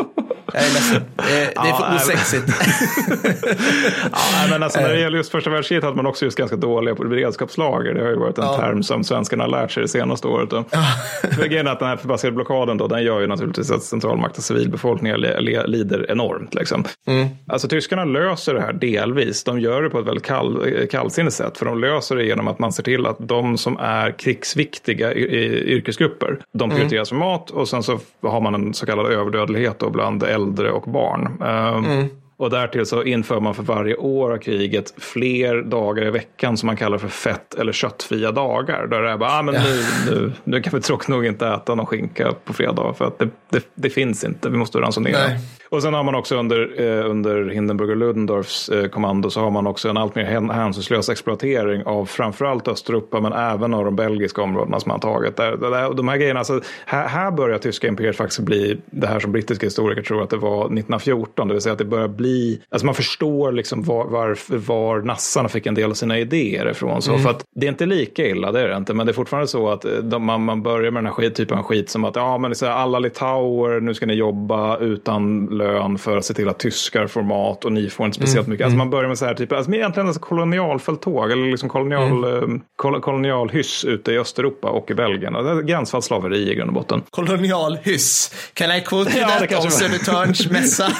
Jag 0.53 0.63
är 0.63 0.67
ledsen. 0.73 1.01
Det, 1.15 1.23
det 1.23 1.43
är 1.43 1.51
Ja, 1.55 1.77
för 1.77 1.95
osexigt. 1.95 2.47
Ja, 4.11 4.47
men 4.49 4.63
alltså, 4.63 4.79
när 4.79 4.89
det 4.89 4.99
gäller 4.99 5.17
just 5.17 5.31
första 5.31 5.49
världskriget 5.49 5.83
hade 5.83 5.95
man 5.95 6.05
också 6.05 6.25
just 6.25 6.37
ganska 6.37 6.55
dåliga 6.55 6.95
på 6.95 7.03
beredskapslager. 7.03 7.93
Det 7.93 8.01
har 8.01 8.09
ju 8.09 8.15
varit 8.15 8.37
en 8.37 8.43
Ja. 8.43 8.57
term 8.57 8.83
som 8.83 9.03
svenskarna 9.03 9.43
har 9.43 9.51
lärt 9.51 9.71
sig 9.71 9.83
det 9.83 9.89
senaste 9.89 10.27
året. 10.27 10.49
Grejen 11.49 11.67
är 11.67 11.71
att 11.71 11.79
den 11.79 11.87
här 11.87 11.97
förbaskade 11.97 12.31
blockaden 12.33 12.77
då, 12.77 12.87
den 12.87 13.03
gör 13.03 13.19
ju 13.19 13.27
naturligtvis 13.27 13.71
att 13.71 13.83
centralmakt 13.83 14.37
och 14.37 14.43
civilbefolkningen 14.43 15.21
li- 15.21 15.41
li- 15.41 15.63
lider 15.67 16.11
enormt. 16.11 16.53
Liksom. 16.53 16.83
Alltså 17.47 17.67
tyskarna 17.67 18.05
löser 18.05 18.53
det 18.53 18.61
här 18.61 18.73
delvis. 18.73 19.43
De 19.43 19.59
gör 19.59 19.81
det 19.81 19.89
på 19.89 19.99
ett 19.99 20.05
väldigt 20.07 20.25
kall, 20.25 20.87
kallsinnigt 20.91 21.35
sätt. 21.35 21.57
För 21.57 21.65
de 21.65 21.79
löser 21.81 22.15
det 22.15 22.23
genom 22.25 22.47
att 22.47 22.59
man 22.59 22.73
ser 22.73 22.83
till 22.83 23.05
att 23.05 23.17
de 23.19 23.57
som 23.57 23.77
är 23.77 24.11
krigsviktiga 24.19 25.13
i, 25.13 25.19
i, 25.21 25.73
yrkesgrupper, 25.73 26.39
de 26.53 26.69
prioriteras 26.69 27.09
för 27.09 27.15
mat 27.15 27.49
och 27.51 27.67
sen 27.69 27.83
så 27.83 27.99
har 28.23 28.41
man 28.41 28.55
en 28.55 28.73
så 28.73 28.85
kallad 28.85 29.11
överdödlighet 29.11 29.79
då 29.79 29.89
bland 29.89 30.23
äldre 30.37 30.71
och 30.71 30.91
barn. 30.91 31.41
Ehm, 31.41 31.85
mm. 31.85 32.07
Och 32.39 32.49
därtill 32.49 32.85
så 32.85 33.03
inför 33.03 33.39
man 33.39 33.55
för 33.55 33.63
varje 33.63 33.95
år 33.95 34.33
av 34.33 34.37
kriget 34.37 34.93
fler 34.97 35.61
dagar 35.61 36.05
i 36.05 36.11
veckan 36.11 36.57
som 36.57 36.67
man 36.67 36.77
kallar 36.77 36.97
för 36.97 37.07
fett 37.07 37.53
eller 37.53 37.71
köttfria 37.71 38.31
dagar. 38.31 38.87
Där 38.87 39.01
det 39.01 39.09
är 39.09 39.17
bara, 39.17 39.31
ah, 39.31 39.41
men 39.41 39.53
nu, 39.53 39.83
nu, 40.11 40.31
nu 40.43 40.61
kan 40.61 40.73
vi 40.75 40.81
tråkigt 40.81 41.07
nog 41.07 41.25
inte 41.25 41.47
äta 41.47 41.75
någon 41.75 41.85
skinka 41.85 42.33
på 42.45 42.53
fredag 42.53 42.93
för 42.97 43.05
att 43.05 43.19
det, 43.19 43.29
det, 43.49 43.63
det 43.75 43.89
finns 43.89 44.23
inte, 44.23 44.49
vi 44.49 44.57
måste 44.57 44.77
ransonera. 44.77 45.17
Nej. 45.27 45.39
Och 45.69 45.81
sen 45.81 45.93
har 45.93 46.03
man 46.03 46.15
också 46.15 46.35
under, 46.35 46.81
eh, 46.81 47.09
under 47.09 47.49
Hindenburg 47.49 47.89
och 47.89 47.97
Ludendorffs 47.97 48.69
eh, 48.69 48.87
kommando 48.87 49.29
så 49.29 49.41
har 49.41 49.51
man 49.51 49.67
också 49.67 49.89
en 49.89 49.97
allt 49.97 50.15
mer 50.15 50.23
hän- 50.23 50.49
hänsynslös 50.49 51.09
exploatering 51.09 51.83
av 51.83 52.05
framförallt 52.05 52.67
Östeuropa 52.67 53.21
men 53.21 53.33
även 53.33 53.73
av 53.73 53.85
de 53.85 53.95
belgiska 53.95 54.41
områdena 54.41 54.79
som 54.79 54.89
man 54.89 54.99
tagit. 54.99 55.35
Där, 55.35 55.57
där, 55.57 55.93
de 55.93 56.07
här 56.07 56.17
grejerna, 56.17 56.39
alltså, 56.39 56.61
här, 56.85 57.07
här 57.07 57.31
börjar 57.31 57.57
tyska 57.57 57.87
imperiet 57.87 58.15
faktiskt 58.15 58.39
bli 58.39 58.77
det 58.85 59.07
här 59.07 59.19
som 59.19 59.31
brittiska 59.31 59.65
historiker 59.65 60.01
tror 60.01 60.23
att 60.23 60.29
det 60.29 60.37
var 60.37 60.65
1914, 60.65 61.47
det 61.47 61.53
vill 61.53 61.61
säga 61.61 61.73
att 61.73 61.79
det 61.79 61.85
börjar 61.85 62.07
bli, 62.27 62.61
alltså 62.69 62.85
man 62.85 62.95
förstår 62.95 63.51
liksom 63.51 63.83
var, 63.83 64.05
var, 64.05 64.37
var 64.67 65.01
nassarna 65.01 65.49
fick 65.49 65.65
en 65.65 65.75
del 65.75 65.89
av 65.89 65.93
sina 65.93 66.19
idéer 66.19 66.69
ifrån. 66.71 67.01
Så, 67.01 67.17
För 67.17 67.29
att 67.29 67.45
det 67.55 67.65
är 67.65 67.69
inte 67.69 67.85
lika 67.85 68.27
illa, 68.27 68.51
det 68.51 68.61
är 68.61 68.67
det 68.67 68.77
inte, 68.77 68.93
men 68.93 69.05
det 69.05 69.11
är 69.11 69.13
fortfarande 69.13 69.47
så 69.47 69.69
att 69.69 69.85
eh, 69.85 69.91
de, 69.91 70.25
man, 70.25 70.43
man 70.45 70.63
börjar 70.63 70.91
med 70.91 71.03
den 71.03 71.05
här 71.05 71.13
skit, 71.13 71.35
typen 71.35 71.57
av 71.57 71.63
skit 71.63 71.89
som 71.89 72.05
att 72.05 72.15
ja, 72.15 72.37
men 72.37 72.53
här, 72.61 72.69
alla 72.69 72.99
litauer, 72.99 73.79
nu 73.79 73.93
ska 73.93 74.05
ni 74.05 74.13
jobba 74.13 74.77
utan 74.77 75.45
lön 75.45 75.97
för 75.97 76.17
att 76.17 76.25
se 76.25 76.33
till 76.33 76.49
att 76.49 76.59
tyskar 76.59 77.07
får 77.07 77.21
mat 77.21 77.65
och 77.65 77.71
ni 77.71 77.89
får 77.89 78.05
inte 78.05 78.15
speciellt 78.15 78.47
mycket. 78.47 78.65
Alltså 78.65 78.77
man 78.77 78.89
börjar 78.89 79.07
med 79.07 79.17
så 79.17 79.25
här 79.25 79.33
typ, 79.33 79.51
alltså 79.51 79.73
egentligen 79.73 80.07
alltså 80.07 80.21
kolonialfälttåg 80.21 81.31
eller 81.31 81.51
liksom 81.51 81.69
kolonial, 81.69 82.23
eh, 82.23 82.41
kol, 82.75 83.01
kolonialhyss 83.01 83.85
ute 83.85 84.11
i 84.11 84.17
Östeuropa 84.19 84.69
och 84.69 84.91
i 84.91 84.93
Belgien. 84.93 85.35
Alltså, 85.35 85.53
det 85.55 85.61
är 85.61 85.63
Gränsfallsslaveri 85.63 86.51
i 86.51 86.55
grund 86.55 86.67
och 86.69 86.73
botten. 86.73 87.01
Kolonialhyss. 87.09 88.31
Can 88.53 88.71
I 88.71 88.81
quote 88.81 89.11
Ja, 89.19 89.27
that 89.27 89.51
var- 89.51 89.69
Södertörns 89.69 90.51
mässa? 90.51 90.87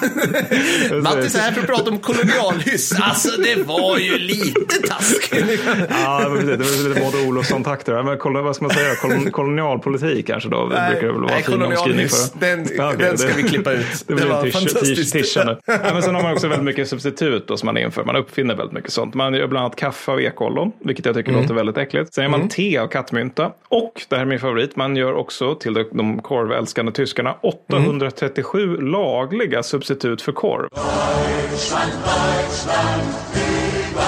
Mattis 1.18 1.36
är 1.36 1.40
här 1.40 1.52
för 1.52 1.62
att 1.62 1.68
prata 1.68 1.92
om 1.92 2.00
kolonialhyss. 2.00 3.00
Alltså 3.02 3.42
det 3.42 3.64
var 3.64 3.98
ju 3.98 4.18
lite 4.18 4.88
taskigt. 4.88 5.46
Ja, 5.90 6.20
det 6.24 6.30
var 6.30 6.38
det 6.38 6.90
lite 6.90 7.02
Maud 7.02 7.28
Olofsson-takter. 7.28 8.04
Men 8.04 8.18
kol, 8.18 8.38
vad 8.42 8.56
ska 8.56 8.66
man 8.66 8.74
säga? 8.76 8.96
Kol, 8.96 9.32
kolonialpolitik 9.32 10.28
kanske 10.28 10.50
då? 10.50 10.68
Det 10.70 10.88
brukar 10.92 11.08
det 11.08 11.14
väl 11.14 11.22
vara 11.22 11.32
nej, 11.34 11.44
fin 11.44 11.62
omskrivning 11.62 12.08
för. 12.10 12.40
den- 12.40 12.98
den 12.98 13.18
ska 13.18 13.34
vi 13.36 13.44
klippa 13.44 13.72
ut. 13.74 13.86
Det 14.08 14.16
Det 14.16 14.26
var 14.26 14.44
tisch, 14.44 14.54
fantastiskt. 14.54 15.14
tisch, 15.14 15.38
nu. 15.46 15.58
Ja, 15.66 15.78
men 15.94 16.04
sen 16.04 16.16
har 16.16 16.22
man 16.24 16.34
också 16.34 16.48
väldigt 16.48 16.66
mycket 16.66 16.88
substitut 16.90 17.48
då, 17.48 17.58
som 17.58 17.66
man 17.66 17.78
inför. 17.78 18.04
Man 18.04 18.16
uppfinner 18.16 18.56
väldigt 18.56 18.74
mycket 18.74 18.92
sånt. 18.92 19.14
Man 19.14 19.34
gör 19.34 19.48
bland 19.48 19.66
annat 19.66 19.76
kaffe 19.76 20.12
av 20.12 20.22
ekollon, 20.22 20.72
vilket 20.86 21.06
jag 21.06 21.16
tycker 21.16 21.32
låter 21.32 21.54
väldigt 21.54 21.78
äckligt. 21.78 22.14
Sen 22.14 22.24
gör 22.24 22.32
man 22.32 22.50
te 22.50 22.78
av 22.78 22.88
kattmynta. 22.88 23.52
Och, 23.70 24.02
det 24.10 24.16
här 24.16 24.22
är 24.22 24.26
min 24.26 24.40
favorit, 24.40 24.76
man 24.76 24.96
gör 24.96 25.14
också 25.14 25.56
till 25.56 25.74
de, 25.74 25.86
de 25.92 26.22
korvälskande 26.22 26.92
tyskarna 26.92 27.36
837 27.44 28.78
lagliga 28.82 29.64
substitut 29.64 30.22
för 30.22 30.32
korv. 30.32 30.68
Deutschland, 31.08 31.92
Deutschland, 31.92 33.02
über 33.34 34.02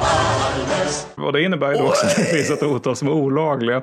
alle 0.00 0.84
yes. 0.84 1.06
Och 1.14 1.32
det 1.32 1.42
innebär 1.42 1.72
ju 1.72 1.78
då 1.78 1.84
också 1.84 2.06
att 2.06 2.16
det 2.16 2.24
finns 2.24 2.50
ett 2.50 2.62
otal 2.62 2.96
som 2.96 3.08
är 3.08 3.12
olagliga. 3.12 3.82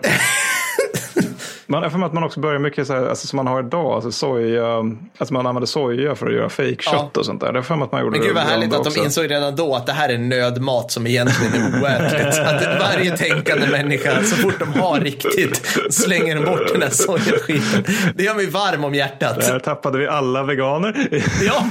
Man, 1.81 1.91
för 1.91 2.06
att 2.06 2.13
man 2.13 2.23
också 2.23 2.39
börjar 2.39 2.59
mycket 2.59 2.88
så 2.88 2.93
här, 2.93 3.06
alltså, 3.07 3.27
som 3.27 3.38
man 3.38 3.47
har 3.47 3.59
idag, 3.63 3.85
alltså 3.93 4.11
soja, 4.11 4.77
alltså 5.17 5.33
man 5.33 5.47
använder 5.47 5.65
soja 5.67 6.15
för 6.15 6.27
att 6.27 6.33
göra 6.33 6.49
fejkkött 6.49 6.93
Ja. 6.93 7.09
och 7.19 7.25
sånt 7.25 7.41
där. 7.41 7.53
Det 7.53 7.59
är 7.59 7.63
för 7.63 7.83
att 7.83 7.91
man 7.91 8.01
gjorde 8.01 8.17
Men 8.17 8.27
gud 8.27 8.35
vad 8.35 8.43
härligt 8.43 8.73
att 8.73 8.83
de 8.83 8.89
också. 8.89 9.03
insåg 9.03 9.31
redan 9.31 9.56
då 9.56 9.75
att 9.75 9.85
det 9.85 9.91
här 9.91 10.09
är 10.09 10.17
nödmat 10.17 10.91
som 10.91 11.07
egentligen 11.07 11.53
är 11.53 11.81
oätligt. 11.83 12.39
Att 12.45 12.79
varje 12.79 13.17
tänkande 13.17 13.67
människa, 13.67 14.23
så 14.23 14.35
fort 14.35 14.59
de 14.59 14.79
har 14.79 14.99
riktigt, 14.99 15.77
slänger 15.89 16.35
de 16.35 16.45
bort 16.45 16.67
den 16.73 16.81
här 16.81 16.89
sojaskiten. 16.89 17.83
Det 18.15 18.23
gör 18.23 18.35
mig 18.35 18.49
varm 18.49 18.83
om 18.83 18.93
hjärtat. 18.93 19.39
Där 19.39 19.59
tappade 19.59 19.97
vi 19.97 20.07
alla 20.07 20.43
veganer. 20.43 21.07
Ja, 21.45 21.65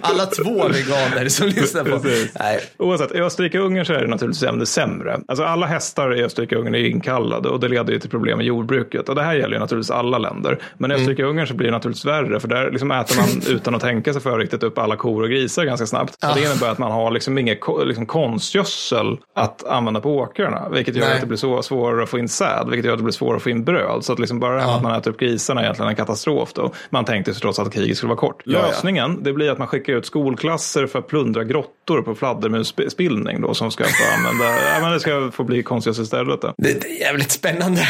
alla 0.00 0.26
två 0.26 0.68
veganer 0.68 1.28
som 1.28 1.46
lyssnar 1.46 1.84
på. 1.84 1.98
Precis. 1.98 2.30
Nej. 2.40 2.60
Oavsett, 2.78 3.12
i 3.12 3.20
Österrike-Ungern 3.20 3.84
så 3.84 3.92
är 3.92 4.00
det 4.00 4.06
naturligtvis 4.06 4.42
ännu 4.48 4.66
sämre. 4.66 5.20
Alltså 5.28 5.44
alla 5.44 5.66
hästar 5.66 6.14
i 6.18 6.24
Österrike-Ungern 6.24 6.74
är 6.74 6.84
inkallade 6.86 7.48
och 7.48 7.60
det 7.60 7.68
leder 7.68 7.92
ju 7.92 7.98
till 7.98 8.10
problem 8.10 8.38
med 8.38 8.46
jordbruket. 8.46 9.03
Och 9.08 9.14
det 9.14 9.22
här 9.22 9.34
gäller 9.34 9.54
ju 9.54 9.58
naturligtvis 9.58 9.90
alla 9.90 10.18
länder. 10.18 10.58
Men 10.78 10.90
i 10.90 10.94
Österrike-Ungern 10.94 11.46
så 11.46 11.54
blir 11.54 11.66
det 11.66 11.72
naturligtvis 11.72 12.04
värre 12.04 12.40
för 12.40 12.48
där 12.48 12.70
liksom 12.70 12.90
äter 12.90 13.16
man 13.16 13.42
utan 13.56 13.74
att 13.74 13.80
tänka 13.82 14.12
sig 14.12 14.22
för 14.22 14.38
riktigt 14.38 14.62
upp 14.62 14.78
alla 14.78 14.96
kor 14.96 15.22
och 15.22 15.28
grisar 15.28 15.64
ganska 15.64 15.86
snabbt. 15.86 16.24
Och 16.24 16.34
det 16.34 16.42
innebär 16.42 16.70
att 16.70 16.78
man 16.78 16.92
har 16.92 17.10
liksom 17.10 17.38
inget 17.38 17.60
ko- 17.60 17.84
liksom 17.84 18.06
konstgödsel 18.06 19.16
att 19.34 19.64
använda 19.66 20.00
på 20.00 20.16
åkrarna. 20.16 20.68
Vilket 20.68 20.96
gör 20.96 21.04
Nej. 21.04 21.14
att 21.14 21.20
det 21.20 21.26
blir 21.26 21.38
så 21.38 21.62
svårare 21.62 22.02
att 22.02 22.08
få 22.08 22.18
in 22.18 22.28
säd, 22.28 22.66
vilket 22.68 22.84
gör 22.84 22.92
att 22.92 22.98
det 22.98 23.04
blir 23.04 23.12
svårare 23.12 23.36
att 23.36 23.42
få 23.42 23.50
in 23.50 23.64
bröd. 23.64 24.04
Så 24.04 24.12
att 24.12 24.18
liksom 24.18 24.40
bara 24.40 24.54
det 24.54 24.60
här 24.60 24.66
med 24.66 24.76
att 24.76 24.82
man 24.82 24.94
äter 24.94 25.10
upp 25.10 25.20
grisarna 25.20 25.60
är 25.60 25.64
egentligen 25.64 25.88
en 25.88 25.96
katastrof 25.96 26.52
då. 26.52 26.72
Man 26.90 27.04
tänkte 27.04 27.32
sig 27.34 27.40
trots 27.40 27.58
att 27.58 27.72
kriget 27.72 27.96
skulle 27.96 28.08
vara 28.08 28.18
kort. 28.20 28.42
Ja, 28.44 28.58
ja. 28.58 28.66
Lösningen, 28.66 29.22
det 29.22 29.32
blir 29.32 29.50
att 29.50 29.58
man 29.58 29.66
skickar 29.68 29.92
ut 29.92 30.06
skolklasser 30.06 30.86
för 30.86 30.98
att 30.98 31.08
plundra 31.08 31.44
grottor 31.44 32.02
på 32.02 32.14
fladdermusspillning 32.14 33.40
då 33.40 33.54
som 33.54 33.70
ska 33.70 33.84
få 33.84 33.90
använda, 34.18 34.44
ja 34.74 34.80
men 34.80 34.92
det 34.92 35.00
ska 35.00 35.30
få 35.32 35.44
bli 35.44 35.62
konstgödsel 35.62 36.04
istället 36.04 36.40
då. 36.40 36.54
Det, 36.56 36.82
det 36.82 36.88
är 36.88 37.00
jävligt 37.00 37.30
spännande. 37.30 37.80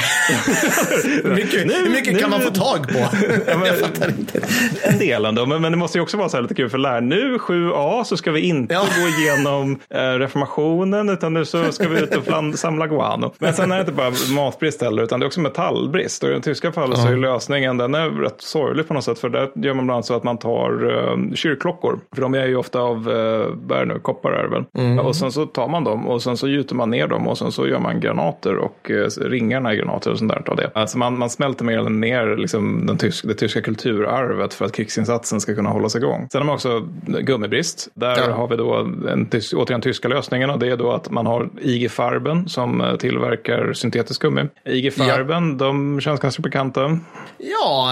hur 1.24 1.34
mycket, 1.34 1.60
hur 1.84 1.90
mycket 1.90 2.12
nu- 2.12 2.18
kan 2.18 2.30
man 2.30 2.40
få 2.40 2.50
tag 2.50 2.88
på? 2.88 2.98
men- 3.46 3.66
Jag 3.66 3.78
fattar 3.78 4.08
inte. 4.08 4.40
En 4.82 4.98
del 4.98 5.24
ändå, 5.24 5.46
men, 5.46 5.62
men 5.62 5.72
det 5.72 5.78
måste 5.78 5.98
ju 5.98 6.02
också 6.02 6.16
vara 6.16 6.28
så 6.28 6.36
här 6.36 6.42
lite 6.42 6.54
kul 6.54 6.70
för 6.70 6.78
lärare. 6.78 7.00
Nu 7.00 7.38
7A 7.38 8.04
så 8.04 8.16
ska 8.16 8.30
vi 8.32 8.40
inte 8.40 8.74
Ja. 8.74 8.80
gå 8.80 9.08
igenom 9.08 9.78
eh, 9.90 10.18
reformationen 10.18 11.08
utan 11.08 11.34
nu 11.34 11.44
så 11.44 11.72
ska 11.72 11.88
vi 11.88 12.00
ut 12.00 12.14
och 12.16 12.24
flam- 12.26 12.52
samla 12.56 12.86
guano. 12.86 13.34
Men 13.38 13.54
sen 13.54 13.70
är 13.72 13.74
det 13.76 13.80
inte 13.80 13.92
bara 13.92 14.12
matbrist 14.34 14.82
heller 14.82 15.02
utan 15.02 15.20
det 15.20 15.24
är 15.24 15.26
också 15.26 15.40
metallbrist. 15.40 16.22
Och 16.22 16.28
i 16.30 16.32
det 16.32 16.40
tyska 16.40 16.72
fallet 16.72 16.98
så 16.98 17.08
är 17.08 17.16
lösningen, 17.16 17.76
den 17.76 17.94
är 17.94 18.10
rätt 18.10 18.40
sorglig 18.40 18.88
på 18.88 18.94
något 18.94 19.04
sätt 19.04 19.18
för 19.18 19.28
där 19.28 19.48
gör 19.54 19.74
man 19.74 19.86
bland 19.86 19.90
annat 19.96 20.06
så 20.06 20.14
att 20.14 20.24
man 20.24 20.38
tar 20.38 20.90
eh, 21.30 21.34
kyrkklockor. 21.34 21.98
För 22.14 22.22
de 22.22 22.34
är 22.34 22.46
ju 22.46 22.56
ofta 22.56 22.78
av, 22.80 22.96
eh, 23.10 23.46
vad 23.52 23.78
är 23.78 23.84
nu, 23.84 23.98
koppar 23.98 24.32
är 24.32 24.42
det 24.42 24.48
väl. 24.50 24.98
Och 24.98 25.16
sen 25.16 25.32
så 25.32 25.46
tar 25.46 25.68
man 25.68 25.84
dem 25.84 26.08
och 26.08 26.22
sen 26.22 26.36
så 26.36 26.48
gjuter 26.48 26.74
man 26.74 26.90
ner 26.90 27.06
dem 27.06 27.28
och 27.28 27.38
sen 27.38 27.52
så 27.52 27.66
gör 27.66 27.78
man 27.78 28.00
granater 28.00 28.56
och 28.56 28.90
eh, 28.90 29.08
ringarna 29.28 29.74
i 29.74 29.76
granater 29.76 30.10
och 30.10 30.18
sånt 30.18 30.32
där 30.32 30.42
av 30.50 30.56
det. 30.56 30.70
Alltså 30.84 30.98
man, 30.98 31.18
man 31.18 31.30
smälter 31.30 31.64
mer 31.64 31.78
eller 31.78 31.90
ner 31.90 32.36
liksom 32.36 32.86
den 32.86 32.98
tysk, 32.98 33.24
det 33.28 33.34
tyska 33.34 33.62
kulturarvet 33.62 34.54
för 34.54 34.64
att 34.64 34.72
krigsinsatsen 34.72 35.40
ska 35.40 35.54
kunna 35.54 35.70
hållas 35.70 35.96
igång. 35.96 36.28
Sen 36.32 36.40
har 36.40 36.46
man 36.46 36.54
också 36.54 36.80
gummibrist. 37.06 37.88
Där 37.94 38.18
Ja. 38.28 38.34
har 38.34 38.48
vi 38.48 38.56
då 38.56 38.74
en, 38.74 39.30
återigen 39.56 39.80
tyska 39.80 40.08
lösningen 40.08 40.50
och 40.50 40.58
det 40.58 40.68
är 40.68 40.76
då 40.76 40.92
att 40.92 41.10
man 41.10 41.26
har 41.26 41.48
IG 41.60 41.90
Farben 41.90 42.48
som 42.48 42.80
eh, 42.80 42.96
tillverkar 42.96 43.72
syntetisk 43.72 44.22
gummi. 44.22 44.42
IG 44.64 44.94
Farben, 44.94 45.58
de 45.58 46.00
känns 46.00 46.20
ganska 46.20 46.42
bekanta. 46.42 46.98
Ja, 47.38 47.88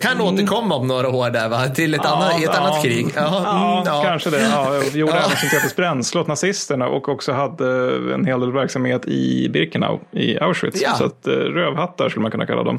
kan 0.00 0.20
återkomma 0.20 0.74
om 0.74 0.86
några 0.88 1.08
år 1.08 1.30
där 1.30 1.48
va? 1.48 1.68
Till 1.68 1.94
ett 1.94 2.04
annat, 2.06 2.40
i 2.40 2.44
ett 2.44 2.50
ja. 2.54 2.60
annat 2.60 2.82
krig. 2.82 3.06
Ja, 3.16 3.42
Ja, 3.44 3.72
mm, 3.72 3.82
ja. 3.86 4.02
kanske 4.08 4.30
det. 4.30 4.40
Ja, 4.42 4.74
jag 4.74 4.84
gjorde 4.96 5.12
Ja. 5.12 5.18
även 5.18 5.36
syntetiskt 5.36 5.76
bränsle 5.76 6.20
åt 6.20 6.26
nazisterna 6.26 6.88
och 6.88 7.08
också 7.08 7.32
hade 7.32 7.66
en 8.14 8.24
hel 8.24 8.40
del 8.40 8.52
verksamhet 8.52 9.04
i 9.06 9.48
Birkenau 9.48 9.98
i 10.10 10.38
Auschwitz. 10.38 10.82
Ja. 10.82 10.92
Så 10.94 11.04
att 11.04 11.26
eh, 11.26 11.32
rövhattar 11.32 12.08
skulle 12.08 12.22
man 12.22 12.30
kunna 12.32 12.46
kalla 12.46 12.62
dem. 12.62 12.76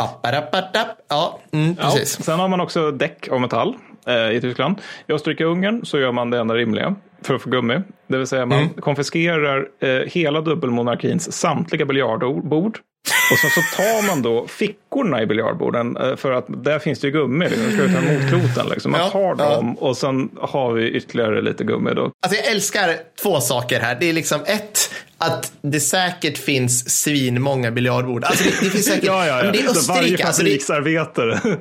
Ja, 1.10 1.40
mm, 1.54 1.76
Ja, 1.80 1.84
precis. 1.84 2.24
sen 2.26 2.40
har 2.40 2.48
man 2.48 2.62
också 2.62 2.92
däck 2.92 3.28
av 3.32 3.42
metall 3.42 3.76
eh, 4.08 4.32
i 4.32 4.42
Tyskland. 4.42 4.82
I 5.08 5.12
Österrike-Ungern 5.12 5.86
så 5.86 6.00
gör 6.00 6.12
man 6.12 6.30
det 6.30 6.38
enda 6.40 6.56
rimliga 6.56 6.96
för 7.22 7.36
att 7.36 7.42
få 7.42 7.50
gummi. 7.50 7.80
Det 8.08 8.18
vill 8.18 8.28
säga 8.28 8.46
man 8.46 8.58
Mm. 8.60 8.70
konfiskerar 8.74 9.68
eh, 9.80 9.90
hela 9.90 10.42
dubbelmonarkins 10.42 11.32
samtliga 11.34 11.86
biljardbord. 11.86 12.80
Och 13.32 13.38
sen 13.38 13.50
så 13.50 13.62
tar 13.78 14.08
man 14.08 14.22
då 14.22 14.48
fickorna 14.48 15.22
i 15.22 15.26
biljardborden 15.26 15.98
eh, 15.98 16.16
för 16.16 16.32
att 16.32 16.46
där 16.48 16.80
finns 16.80 17.00
det 17.00 17.08
ju 17.08 17.14
gummi. 17.14 17.46
Liksom. 17.50 17.66
Du 17.66 17.72
ska 17.72 18.00
ta 18.00 18.06
emot 18.08 18.30
kloten. 18.30 18.70
Liksom. 18.72 18.92
Man 18.92 19.02
Ja, 19.02 19.10
tar 19.10 19.22
ja. 19.22 19.36
dem 19.36 19.78
och 19.78 19.98
sen 19.98 20.30
har 20.42 20.72
vi 20.74 20.88
ytterligare 20.90 21.42
lite 21.42 21.64
gummi 21.64 21.92
då. 21.96 22.02
Alltså 22.04 22.40
jag 22.44 22.52
älskar 22.52 22.90
två 23.24 23.40
saker 23.40 23.80
här. 23.80 23.98
Det 24.00 24.10
är 24.10 24.14
liksom 24.14 24.42
ett, 24.46 24.80
att 25.24 25.52
det 25.62 25.80
säkert 25.80 26.38
finns 26.38 27.02
svinmånga 27.02 27.72
biljardbord. 27.72 28.24
Alltså 28.24 28.44
det, 28.44 28.50
det 28.62 28.70
finns 28.70 28.86
säkert, 28.86 29.10
men 29.44 29.52
det 29.52 29.60
är 29.60 29.74
Så 29.74 29.94
Varje 29.94 30.04
Österrike. 30.04 30.26
Alltså 30.28 30.44
det, 30.44 30.50
fabriksarbetare. 30.50 31.40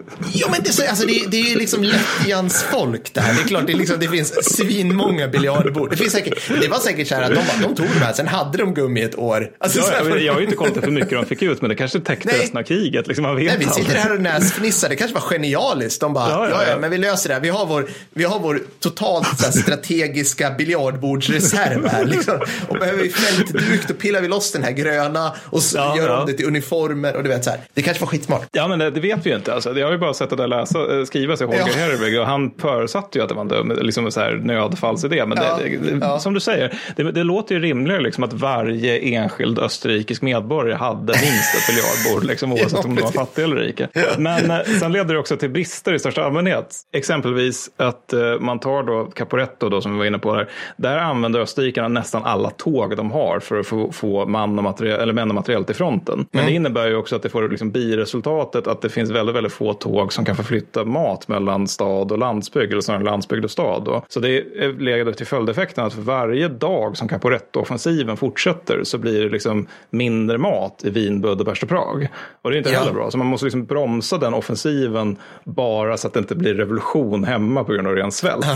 men 0.50 0.62
det, 0.62 0.88
alltså 0.88 1.06
det, 1.06 1.24
det 1.28 1.40
är 1.40 1.50
ju 1.50 1.58
liksom 1.58 1.82
Lettjans 1.82 2.62
folk 2.62 3.14
det 3.14 3.20
här. 3.20 3.34
Det 3.34 3.40
är 3.40 3.44
klart 3.44 3.66
det, 3.66 3.72
är 3.72 3.76
liksom, 3.76 4.00
det 4.00 4.08
finns 4.08 4.56
svinmånga 4.56 5.28
biljardbord. 5.28 5.90
Det, 5.90 5.96
finns 5.96 6.12
säkert, 6.12 6.60
det 6.60 6.68
var 6.68 6.78
säkert 6.78 7.08
så 7.08 7.14
här 7.14 7.22
att 7.22 7.28
de, 7.28 7.34
bara, 7.34 7.68
de 7.68 7.74
tog 7.74 7.86
de 7.86 8.04
här, 8.04 8.12
sen 8.12 8.28
hade 8.28 8.58
de 8.58 8.74
gummi 8.74 9.02
ett 9.02 9.18
år. 9.18 9.50
Alltså, 9.58 9.78
Ja, 9.78 9.84
här, 9.90 10.08
jag, 10.10 10.22
jag 10.22 10.32
har 10.32 10.40
ju 10.40 10.44
inte 10.44 10.56
kollat 10.56 10.86
hur 10.86 10.90
mycket 10.90 11.10
de 11.10 11.26
fick 11.26 11.42
ut, 11.42 11.60
men 11.60 11.68
det 11.68 11.76
kanske 11.76 12.00
täckte 12.00 12.28
Nej. 12.28 12.40
resten 12.40 12.58
av 12.58 12.62
kriget. 12.62 13.06
Liksom, 13.06 13.22
man 13.22 13.36
vet 13.36 13.46
Nej, 13.46 13.66
vi 13.66 13.82
sitter 13.82 13.94
här 13.94 14.14
och 14.14 14.20
näsfnissar. 14.20 14.88
Det 14.88 14.96
kanske 14.96 15.14
var 15.14 15.20
genialiskt. 15.20 16.00
De 16.00 16.12
bara, 16.12 16.28
Ja, 16.30 16.48
ja, 16.48 16.50
ja, 16.50 16.62
ja, 16.62 16.70
ja. 16.70 16.78
men 16.78 16.90
vi 16.90 16.98
löser 16.98 17.28
det 17.28 17.34
här. 17.34 17.42
Vi 17.42 17.48
har 17.48 17.66
vår, 17.66 17.88
vi 18.14 18.24
har 18.24 18.38
vår 18.38 18.62
totalt 18.80 19.42
här, 19.42 19.50
strategiska 19.50 20.50
biljardbordsreserv 20.50 21.88
här. 21.88 22.04
Liksom. 22.04 22.40
Och 22.68 22.78
behöver 22.78 23.02
vi 23.02 23.08
fältduk, 23.52 23.88
då 23.88 23.94
pillar 23.94 24.20
vi 24.20 24.28
loss 24.28 24.52
den 24.52 24.62
här 24.62 24.72
gröna 24.72 25.32
och 25.50 25.62
så 25.62 25.76
Ja, 25.78 25.96
gör 25.96 26.08
ja. 26.08 26.20
om 26.20 26.26
det 26.26 26.32
till 26.32 26.46
uniformer. 26.46 27.16
Och 27.16 27.22
du 27.22 27.28
vet 27.28 27.44
så 27.44 27.50
här. 27.50 27.60
Det 27.74 27.82
kanske 27.82 28.00
var 28.00 28.08
skitsmart. 28.08 28.48
Ja, 28.52 28.68
men 28.68 28.78
det, 28.78 28.90
det 28.90 29.00
vet 29.00 29.26
vi 29.26 29.30
ju 29.30 29.36
inte. 29.36 29.54
Alltså, 29.54 29.78
jag 29.78 29.86
har 29.86 29.92
ju 29.92 29.98
bara 29.98 30.14
sett 30.14 30.30
det 30.30 30.36
där 30.36 30.46
läsa, 30.46 30.98
eh, 30.98 31.04
skriva 31.04 31.36
sig 31.36 31.46
Holger 31.46 31.60
Ja. 31.66 31.72
Herweg 31.76 32.20
och 32.20 32.26
han 32.26 32.50
förutsatte 32.58 33.18
ju 33.18 33.22
att 33.22 33.28
det 33.28 33.34
var 33.34 33.42
en 33.42 33.48
dum, 33.48 33.72
liksom 33.80 34.12
så 34.12 34.20
här 34.20 34.32
nödfallsidé. 34.32 35.26
Men 35.26 35.38
Ja, 35.38 35.58
det, 35.62 35.76
det, 35.76 35.98
ja. 36.06 36.18
som 36.18 36.34
du 36.34 36.40
säger, 36.40 36.78
det, 37.12 37.22
låter 37.24 37.54
ju 37.54 37.60
rimligare 37.60 38.00
liksom 38.02 38.24
att 38.24 38.32
varje 38.32 38.98
enskild 38.98 39.58
österrikisk 39.58 40.22
medborgare 40.22 40.78
hade 40.78 41.12
minst 41.12 41.54
ett 41.54 41.66
biljardbord, 41.74 42.24
liksom, 42.28 42.52
oavsett 42.52 42.72
Ja, 42.72 42.82
om 42.84 42.94
de 42.94 43.02
var 43.02 43.10
fattiga 43.12 43.44
eller 43.44 43.56
rika. 43.56 43.88
Men 44.18 44.50
eh, 44.50 44.58
sen 44.80 44.92
leder 44.92 45.14
det 45.14 45.20
också 45.20 45.36
till 45.36 45.50
brister 45.50 45.94
i 45.94 45.98
största 45.98 46.24
allmänhet. 46.24 46.76
Exempelvis 46.92 47.70
att 47.76 48.12
eh, 48.12 48.20
man 48.40 48.58
tar 48.58 48.82
då 48.82 49.04
Caporetto 49.04 49.68
då, 49.68 49.80
som 49.80 49.92
vi 49.92 49.98
var 49.98 50.06
inne 50.06 50.18
på 50.18 50.34
där. 50.34 50.48
Där 50.76 50.98
använder 50.98 51.40
österrikarna 51.40 51.88
nästan 51.88 52.24
alla 52.24 52.50
tåg 52.50 52.96
de 52.96 53.10
har 53.10 53.40
för 53.42 53.60
att 53.60 53.66
få, 53.66 53.92
få 53.92 54.26
man 54.26 54.58
och 54.58 54.64
material, 54.64 55.00
eller 55.00 55.12
män 55.12 55.28
och 55.28 55.34
material 55.34 55.64
till 55.64 55.74
fronten. 55.74 56.26
Men 56.30 56.46
det 56.46 56.52
innebär 56.52 56.88
ju 56.88 56.96
också 56.96 57.16
att 57.16 57.22
det 57.22 57.28
får 57.28 57.48
liksom 57.48 57.70
biresultatet 57.70 58.66
att 58.66 58.80
det 58.82 58.88
finns 58.88 59.10
väldigt, 59.10 59.36
väldigt 59.36 59.52
få 59.52 59.72
tåg 59.74 60.12
som 60.12 60.24
kan 60.24 60.36
förflytta 60.36 60.84
mat 60.84 61.28
mellan 61.28 61.68
stad 61.68 62.12
och 62.12 62.18
landsbygd, 62.18 62.72
eller 62.72 62.80
snarare 62.82 63.02
landsbygd 63.04 63.44
och 63.44 63.50
stad. 63.50 63.82
Då. 63.84 64.04
Så 64.08 64.20
det 64.20 64.44
leder 64.78 65.12
till 65.12 65.26
följdeffekten 65.26 65.84
att 65.84 65.92
för 65.94 66.02
varje 66.02 66.48
dag 66.48 66.96
som 66.96 67.08
Caporetto-offensiven 67.08 68.16
fortsätter 68.16 68.84
så 68.84 68.98
blir 68.98 69.22
det 69.22 69.28
liksom 69.28 69.66
mindre 69.90 70.38
mat 70.38 70.84
i 70.84 70.90
Wien, 70.90 71.20
Budapest 71.20 71.62
och 71.62 71.68
Prag. 71.68 72.08
Och 72.42 72.50
det 72.50 72.56
är 72.56 72.58
inte 72.58 72.70
Ja. 72.70 72.78
heller 72.78 72.92
bra. 72.92 73.10
Så 73.10 73.18
man 73.18 73.26
måste 73.26 73.44
liksom 73.46 73.64
bromsa 73.64 74.18
den 74.18 74.34
offensiven 74.34 75.16
bara 75.44 75.96
så 75.96 76.06
att 76.06 76.12
det 76.14 76.18
inte 76.20 76.34
blir 76.34 76.54
revolution 76.54 77.24
hemma 77.24 77.64
på 77.64 77.72
grund 77.72 77.88
av 77.88 77.94
ren 77.94 78.12
svält. 78.12 78.46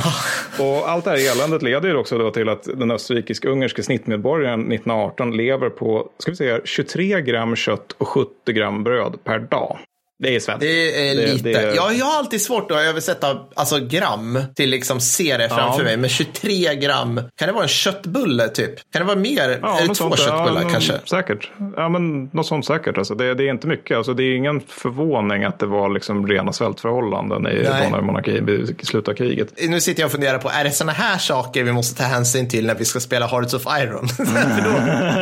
och 0.60 0.88
allt 0.90 1.04
det 1.04 1.10
här 1.10 1.32
eländet 1.32 1.62
leder 1.62 1.88
ju 1.88 1.96
också 1.96 2.18
då 2.18 2.30
till 2.30 2.48
att 2.48 2.64
den 2.74 2.90
österrikisk-ungerske 2.90 3.82
snittmedborgaren 3.82 4.60
1918 4.72 5.36
lever 5.36 5.70
på 5.70 6.10
ska 6.18 6.30
vi 6.30 6.36
säga, 6.36 6.60
23 6.64 7.20
gram 7.20 7.56
kött 7.56 7.92
och 7.92 8.08
70 8.08 8.52
gram 8.52 8.84
bröd 8.84 9.24
per 9.24 9.38
dag. 9.38 9.78
Det 10.18 10.36
är 10.36 10.40
svält. 10.40 10.60
Det 10.60 11.10
är 11.10 11.14
Det- 11.16 11.32
lite. 11.32 11.48
det- 11.48 11.74
Ja, 11.74 11.92
jag 11.92 12.06
har 12.06 12.18
alltid 12.18 12.40
svårt 12.42 12.70
att 12.70 12.76
översätta 12.78 13.38
alltså, 13.54 13.78
gram 13.80 14.38
till 14.56 14.70
liksom 14.70 15.00
se 15.00 15.36
det 15.36 15.48
framför 15.48 15.80
Ja. 15.80 15.84
mig. 15.84 15.96
Men 15.96 16.10
23 16.10 16.74
gram, 16.74 17.20
kan 17.36 17.46
det 17.48 17.52
vara 17.52 17.62
en 17.62 17.68
köttbulle 17.68 18.48
typ? 18.48 18.92
Kan 18.92 19.00
det 19.02 19.06
vara 19.06 19.16
mer? 19.16 19.42
eller 19.48 19.86
två 19.86 19.94
sånt 19.94 20.16
där. 20.16 20.22
köttbullar 20.24 20.62
ja, 20.62 20.68
kanske? 20.68 20.92
Säkert. 21.04 21.50
Ja, 21.76 21.88
men 21.88 22.24
något 22.24 22.46
sånt 22.46 22.66
säkert. 22.66 22.98
Alltså, 22.98 23.14
det, 23.14 23.34
det 23.34 23.44
är 23.44 23.50
inte 23.50 23.66
mycket. 23.66 23.96
Alltså, 23.96 24.14
det 24.14 24.22
är 24.22 24.36
ingen 24.36 24.60
förvåning 24.68 25.44
att 25.44 25.58
det 25.58 25.66
var 25.66 25.88
liksom 25.88 26.26
rena 26.26 26.52
svältförhållanden 26.52 27.46
i 27.46 27.68
monarkin 28.02 28.48
i 28.80 28.84
slutet 28.86 29.08
av 29.08 29.14
kriget. 29.14 29.48
Nu 29.68 29.80
sitter 29.80 30.00
jag 30.02 30.06
och 30.06 30.12
funderar 30.12 30.38
på, 30.38 30.48
är 30.50 30.64
det 30.64 30.70
sådana 30.70 30.92
här 30.92 31.18
saker 31.18 31.64
vi 31.64 31.72
måste 31.72 32.02
ta 32.02 32.08
hänsyn 32.08 32.48
till 32.48 32.66
när 32.66 32.74
vi 32.74 32.84
ska 32.84 33.00
spela 33.00 33.26
Hearts 33.26 33.54
of 33.54 33.62
Iron? 33.82 34.08
För 34.16 34.64
då, 34.64 34.70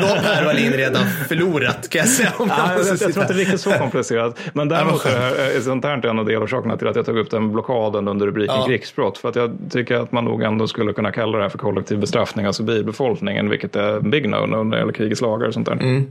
då 0.01 0.07
har 0.07 0.17
Per 0.23 0.45
Wallin 0.45 0.73
redan 0.73 1.07
förlorat, 1.29 1.89
kan 1.89 1.99
jag 1.99 2.09
säga. 2.09 2.33
Om 2.37 2.49
jag 2.49 2.59
Ja, 2.59 2.71
jag, 2.71 2.79
måste 2.79 3.05
jag 3.05 3.13
tror 3.15 3.23
inte 3.25 3.35
det 3.35 3.41
är 3.41 3.45
riktigt 3.45 3.61
så 3.61 3.73
komplicerat. 3.73 4.39
Men 4.53 4.69
däremot 4.85 5.07
är 5.07 5.57
är 5.57 5.61
sånt 5.61 5.85
här 5.85 6.07
en 6.07 6.19
av 6.19 6.25
delorsakerna 6.25 6.77
till 6.77 6.89
att 6.89 6.97
jag 6.97 7.07
tog 7.07 7.19
upp 7.19 7.31
den 7.31 7.53
blockaden 7.53 8.09
under 8.09 8.27
rubriken 8.27 8.57
Ja. 8.59 8.67
krigsbrott. 8.67 9.19
För 9.19 9.29
att 9.29 9.37
jag 9.37 9.57
tycker 9.71 9.97
att 9.97 10.13
man 10.13 10.25
nog 10.25 10.43
ändå 10.43 10.67
skulle 10.67 10.93
kunna 10.93 11.13
kalla 11.13 11.39
det 11.39 11.45
här 11.45 11.51
för 11.51 11.59
kollektiv 11.59 11.99
bestraffning 11.99 12.49
av 12.49 12.53
civilbefolkningen, 12.53 13.51
vilket 13.51 13.77
är 13.77 13.97
en 13.97 14.11
big 14.11 14.27
no-no 14.27 14.65
när 14.65 14.77
det 14.77 14.81
gäller 14.81 14.93
krigets 14.93 15.21
lagar 15.21 15.47
och 15.47 15.55
sånt 15.55 15.67
där. 15.67 16.05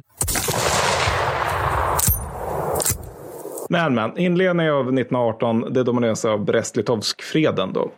Men, 3.70 3.96
men, 3.96 4.18
inledningen 4.18 4.74
av 4.74 4.80
1918, 4.82 5.74
det 5.74 5.84
domineras 5.84 6.26
av 6.26 6.46
Brest-Litovsk-freden 6.46 7.74
då. 7.74 7.92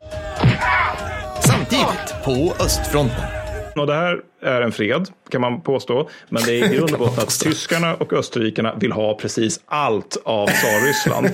Samtidigt 1.39 2.15
på 2.25 2.63
östfronten. 2.63 3.23
Och 3.75 3.87
det 3.87 3.93
här 3.93 4.21
är 4.41 4.61
en 4.61 4.71
fred 4.71 5.07
kan 5.29 5.41
man 5.41 5.61
påstå. 5.61 6.09
Men 6.29 6.43
det 6.43 6.59
är 6.59 6.71
i 6.71 6.75
grund 6.75 6.93
och 6.93 6.99
botten 6.99 7.23
att 7.23 7.39
tyskarna 7.39 7.95
och 7.95 8.13
österrikarna 8.13 8.75
vill 8.75 8.91
ha 8.91 9.13
precis 9.13 9.59
allt 9.65 10.17
av 10.23 10.47
Tsarryssland. 10.47 11.29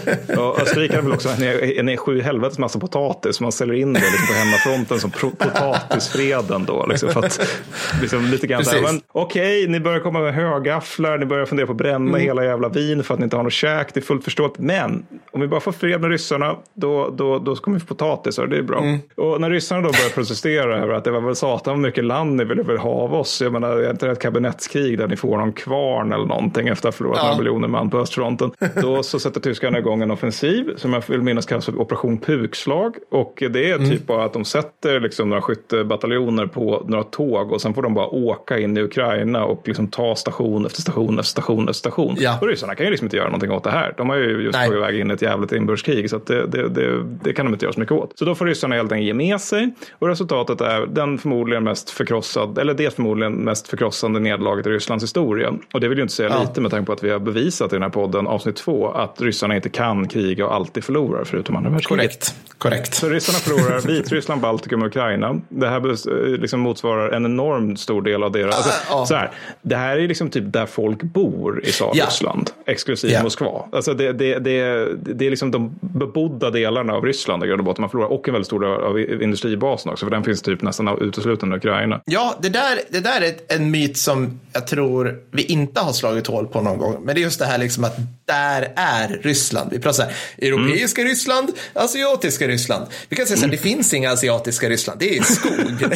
Österrikarna 0.61 1.01
vill 1.01 1.13
också 1.13 1.29
ha 1.29 1.35
en, 1.35 1.89
en 1.89 1.97
sju 1.97 2.21
helvetes 2.21 2.59
massa 2.59 2.79
potatis. 2.79 3.41
Man 3.41 3.51
säljer 3.51 3.75
in 3.75 3.93
det 3.93 3.99
liksom 3.99 4.27
på 4.27 4.33
hemmafronten 4.33 4.99
som 4.99 5.11
potatisfreden 5.11 6.65
då. 6.65 6.85
Liksom, 6.85 7.09
för 7.09 7.25
att, 7.25 7.57
liksom, 8.01 8.25
lite 8.25 8.47
grann 8.47 8.63
Precis. 8.63 9.03
Okej, 9.11 9.67
ni 9.67 9.79
börjar 9.79 9.99
komma 9.99 10.19
med 10.19 10.33
högafflar, 10.33 11.17
ni 11.17 11.25
börjar 11.25 11.45
fundera 11.45 11.67
på 11.67 11.71
att 11.71 11.77
bränna 11.77 12.11
Mm. 12.11 12.21
hela 12.21 12.43
jävla 12.45 12.69
vin 12.69 13.03
för 13.03 13.13
att 13.13 13.19
ni 13.19 13.23
inte 13.23 13.35
har 13.35 13.43
något 13.43 13.53
käk. 13.53 13.93
Det 13.93 13.99
är 13.99 14.01
fullt 14.01 14.23
förståeligt. 14.23 14.59
Men 14.59 15.05
om 15.31 15.41
vi 15.41 15.47
bara 15.47 15.59
får 15.59 15.71
fred 15.71 16.01
med 16.01 16.09
ryssarna, 16.09 16.55
då, 16.73 17.09
då, 17.09 17.39
då 17.39 17.55
kommer 17.55 17.79
vi 17.79 17.85
få 17.85 17.87
potatis 17.87 18.37
och 18.37 18.49
det 18.49 18.57
är 18.57 18.61
bra. 18.61 18.79
Mm. 18.79 18.99
Och 19.17 19.41
när 19.41 19.49
ryssarna 19.49 19.81
då 19.81 19.87
börjar 19.91 20.09
protestera 20.09 20.77
över 20.77 20.93
att 20.93 21.03
det 21.03 21.11
var 21.11 21.21
väl 21.21 21.35
satan 21.35 21.81
mycket 21.81 22.03
land 22.03 22.35
ni 22.35 22.43
ville 22.43 22.63
väl 22.63 22.77
ha 22.77 22.89
av 22.89 23.13
oss. 23.13 23.41
Jag 23.41 23.53
menar, 23.53 23.80
är 23.85 23.91
inte 23.91 24.05
det 24.05 24.11
ett 24.11 24.21
kabinettskrig 24.21 24.97
där 24.97 25.07
ni 25.07 25.15
får 25.15 25.37
någon 25.37 25.53
kvarn 25.53 26.11
eller 26.13 26.25
någonting 26.25 26.67
efter 26.67 26.89
att 26.89 26.93
ha 26.95 26.97
förlorat 26.97 27.17
Ja. 27.21 27.25
några 27.27 27.37
miljoner 27.37 27.67
man 27.67 27.89
på 27.89 27.97
östfronten. 27.99 28.51
Då 28.81 29.03
så 29.03 29.19
sätter 29.19 29.39
tyskarna 29.39 29.77
igång 29.79 30.01
en 30.01 30.11
offensiv 30.11 30.75
som 30.77 30.93
jag 30.93 31.03
vill 31.07 31.21
minnas 31.21 31.45
kallas 31.45 31.65
för 31.65 31.79
Operation 31.81 32.17
Pukslag. 32.17 32.95
Och 33.11 33.43
det 33.51 33.71
är 33.71 33.75
Mm. 33.75 33.89
typ 33.89 34.07
bara 34.07 34.25
att 34.25 34.33
de 34.33 34.45
sätter 34.45 34.99
liksom 34.99 35.29
några 35.29 35.41
skyttebataljoner 35.41 36.45
på 36.45 36.85
några 36.87 37.03
tåg 37.03 37.51
och 37.51 37.61
sen 37.61 37.73
får 37.73 37.81
de 37.81 37.93
bara 37.93 38.07
åka 38.07 38.59
in 38.59 38.77
i 38.77 38.81
Ukraina 38.81 39.43
och 39.45 39.67
liksom 39.67 39.87
ta 39.87 40.15
station 40.15 40.65
efter 40.65 40.81
station 40.81 41.19
efter 41.19 41.31
station 41.41 41.59
efter 41.69 41.73
station. 41.73 42.15
Ja. 42.19 42.37
Och 42.41 42.47
ryssarna 42.47 42.75
kan 42.75 42.85
ju 42.85 42.89
liksom 42.89 43.05
inte 43.05 43.17
göra 43.17 43.27
någonting 43.27 43.51
åt 43.51 43.63
det 43.63 43.71
här. 43.71 43.93
De 43.97 44.09
har 44.09 44.15
ju 44.17 44.41
just 44.43 44.59
tagit 44.59 44.73
iväg 44.73 44.99
in 44.99 45.11
i 45.11 45.13
ett 45.13 45.21
jävligt 45.21 45.51
inbördeskrig 45.51 46.09
så 46.09 46.17
det, 46.25 46.45
det, 46.45 46.69
det, 46.69 47.03
det 47.23 47.33
kan 47.33 47.45
de 47.45 47.53
inte 47.53 47.65
göra 47.65 47.73
så 47.73 47.79
mycket 47.79 47.91
åt. 47.93 48.11
Så 48.19 48.25
då 48.25 48.35
får 48.35 48.45
ryssarna 48.45 48.75
helt 48.75 48.91
enkelt 48.91 49.05
ge 49.07 49.13
med 49.13 49.41
sig 49.41 49.73
och 49.99 50.07
resultatet 50.07 50.61
är 50.61 50.85
den 50.85 51.17
förmodligen 51.17 51.63
mest 51.63 51.89
förkrossade, 51.89 52.61
eller 52.61 52.73
det 52.73 52.95
förmodligen 52.95 53.33
mest 53.33 53.67
förkrossande 53.71 54.19
nederlaget 54.19 54.67
i 54.67 54.69
Rysslands 54.69 55.03
historia. 55.03 55.53
Och 55.73 55.79
det 55.81 55.87
vill 55.87 55.97
ju 55.97 56.01
inte 56.01 56.13
säga 56.13 56.29
Ja. 56.29 56.41
lite 56.41 56.61
med 56.61 56.71
tanke 56.71 56.85
på 56.85 56.93
att 56.93 57.03
vi 57.03 57.09
har 57.09 57.19
bevisat 57.19 57.73
i 57.73 57.75
den 57.75 57.83
här 57.83 57.89
podden, 57.89 58.27
avsnitt 58.27 58.55
två, 58.55 58.87
att 58.91 59.21
ryssarna 59.21 59.55
inte 59.55 59.69
kan 59.69 60.07
kriga 60.07 60.45
och 60.45 60.53
alltid 60.55 60.83
förlorar 60.83 61.23
förutom 61.23 61.55
andra 61.55 61.69
världskriget. 61.69 62.01
Korrekt. 62.03 62.35
Korrekt. 62.57 62.93
Så 62.93 63.09
ryssarna 63.09 63.37
förlorar 63.39 63.81
Vitryssland, 63.87 64.41
Baltikum 64.41 64.81
och 64.81 64.87
Ukraina. 64.87 65.41
Det 65.49 65.67
här 65.69 65.89
eh, 65.89 66.27
liksom 66.39 66.59
motsvarar 66.59 67.09
en 67.09 67.25
enormt 67.25 67.79
stor 67.79 68.01
del 68.01 68.23
av 68.23 68.31
deras... 68.31 68.55
Alltså, 68.55 68.71
ja. 68.89 69.05
så 69.05 69.15
här, 69.15 69.31
det 69.61 69.75
här 69.75 69.97
är 69.97 70.07
liksom 70.07 70.29
typ 70.29 70.43
där 70.53 70.65
folk 70.65 71.01
bor 71.03 71.61
i 71.65 71.71
Tsarryssland, 71.71 72.49
exklusive 72.65 73.13
Ja. 73.13 73.23
Moskva. 73.23 73.63
Alltså 73.71 73.93
det, 73.93 74.11
det, 74.13 74.39
det, 74.39 74.87
det 74.95 75.25
är 75.25 75.29
liksom 75.29 75.51
de 75.51 75.75
bebodda 75.81 76.49
delarna 76.49 76.93
av 76.93 77.05
Ryssland 77.05 77.43
i 77.43 77.47
grund 77.47 77.59
och 77.61 77.65
botten 77.65 77.81
man 77.81 77.89
förlorar. 77.89 78.07
Och 78.11 78.27
en 78.27 78.33
väldigt 78.33 78.47
stor 78.47 78.59
del 78.59 78.71
av 78.71 78.99
industribasen 79.23 79.91
också, 79.91 80.05
för 80.05 80.11
den 80.11 80.23
finns 80.23 80.41
typ 80.41 80.61
nästan 80.61 80.97
uteslutande 81.01 81.55
i 81.55 81.57
Ukraina. 81.57 82.01
Ja, 82.05 82.35
det 82.41 82.49
där, 82.49 82.79
det 82.89 82.99
där 82.99 83.21
är 83.21 83.25
ett- 83.25 83.51
en 83.61 83.71
myt 83.71 83.97
som 83.97 84.39
jag 84.53 84.67
tror 84.67 85.19
vi 85.31 85.43
inte 85.43 85.81
har 85.81 85.93
slagit 85.93 86.27
hål 86.27 86.47
på 86.47 86.61
någon 86.61 86.77
gång. 86.77 87.05
Men 87.05 87.15
det 87.15 87.21
är 87.21 87.23
just 87.23 87.39
det 87.39 87.45
här 87.45 87.57
liksom 87.57 87.83
att 87.83 87.97
där 88.25 88.73
är 88.75 89.19
Ryssland. 89.23 89.71
Vi 89.71 89.79
pratar 89.79 89.93
så 89.93 90.01
här, 90.01 90.13
europeiska 90.37 91.01
Ryssland, 91.01 91.51
asiatiska 91.73 92.47
Ryssland. 92.47 92.85
Vi 93.09 93.15
kan 93.15 93.25
säga 93.25 93.37
så 93.37 93.43
här, 93.45 93.51
det 93.51 93.57
finns 93.57 93.93
inga 93.93 94.11
asiatiska 94.11 94.69
Ryssland, 94.69 94.99
det 94.99 95.17
är 95.17 95.23
skog. 95.23 95.51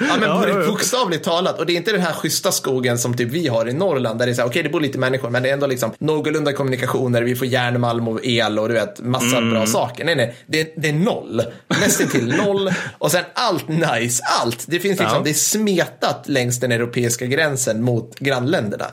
ja, 0.00 0.16
men 0.20 0.22
Ja, 0.22 0.48
ja, 0.48 0.66
bokstavligt 0.66 1.24
talat. 1.24 1.58
Och 1.58 1.66
det 1.66 1.72
är 1.72 1.76
inte 1.76 1.92
den 1.92 2.00
här 2.00 2.12
schyssta 2.12 2.52
skogen 2.52 2.98
som 2.98 3.16
typ 3.16 3.28
vi 3.28 3.48
har 3.48 3.68
i 3.68 3.72
Norrland, 3.72 4.18
där 4.18 4.26
det 4.26 4.32
är 4.32 4.34
så 4.34 4.42
här, 4.42 4.48
okej, 4.48 4.62
det 4.62 4.68
bor 4.68 4.80
lite 4.80 4.98
människor, 4.98 5.30
men 5.30 5.42
det 5.42 5.48
är 5.48 5.52
ändå 5.52 5.66
liksom 5.66 5.92
någorlunda 5.98 6.52
kommunikationer, 6.52 7.22
vi 7.22 7.36
får 7.36 7.46
järnmalm 7.46 8.08
och 8.08 8.20
el 8.22 8.58
och 8.58 8.68
du 8.68 8.74
vet, 8.74 9.00
massa 9.00 9.40
bra 9.40 9.66
saker. 9.66 10.04
Nej, 10.04 10.16
nej, 10.16 10.34
det, 10.46 10.74
det 10.76 10.88
är 10.88 10.92
noll. 10.92 11.42
Nästintill 11.80 12.36
noll. 12.36 12.70
Och 12.98 13.10
sen 13.10 13.24
allt 13.34 13.68
nice, 13.68 14.22
allt. 14.40 14.64
Det 14.66 14.80
finns 14.80 14.98
liksom, 14.98 15.16
Ja. 15.18 15.22
det 15.24 15.30
är 15.30 15.34
smetat 15.34 16.24
längs 16.28 16.60
den 16.60 16.72
europeiska 16.72 17.03
gränsen 17.26 17.82
mot 17.82 18.18
grannländerna. 18.18 18.86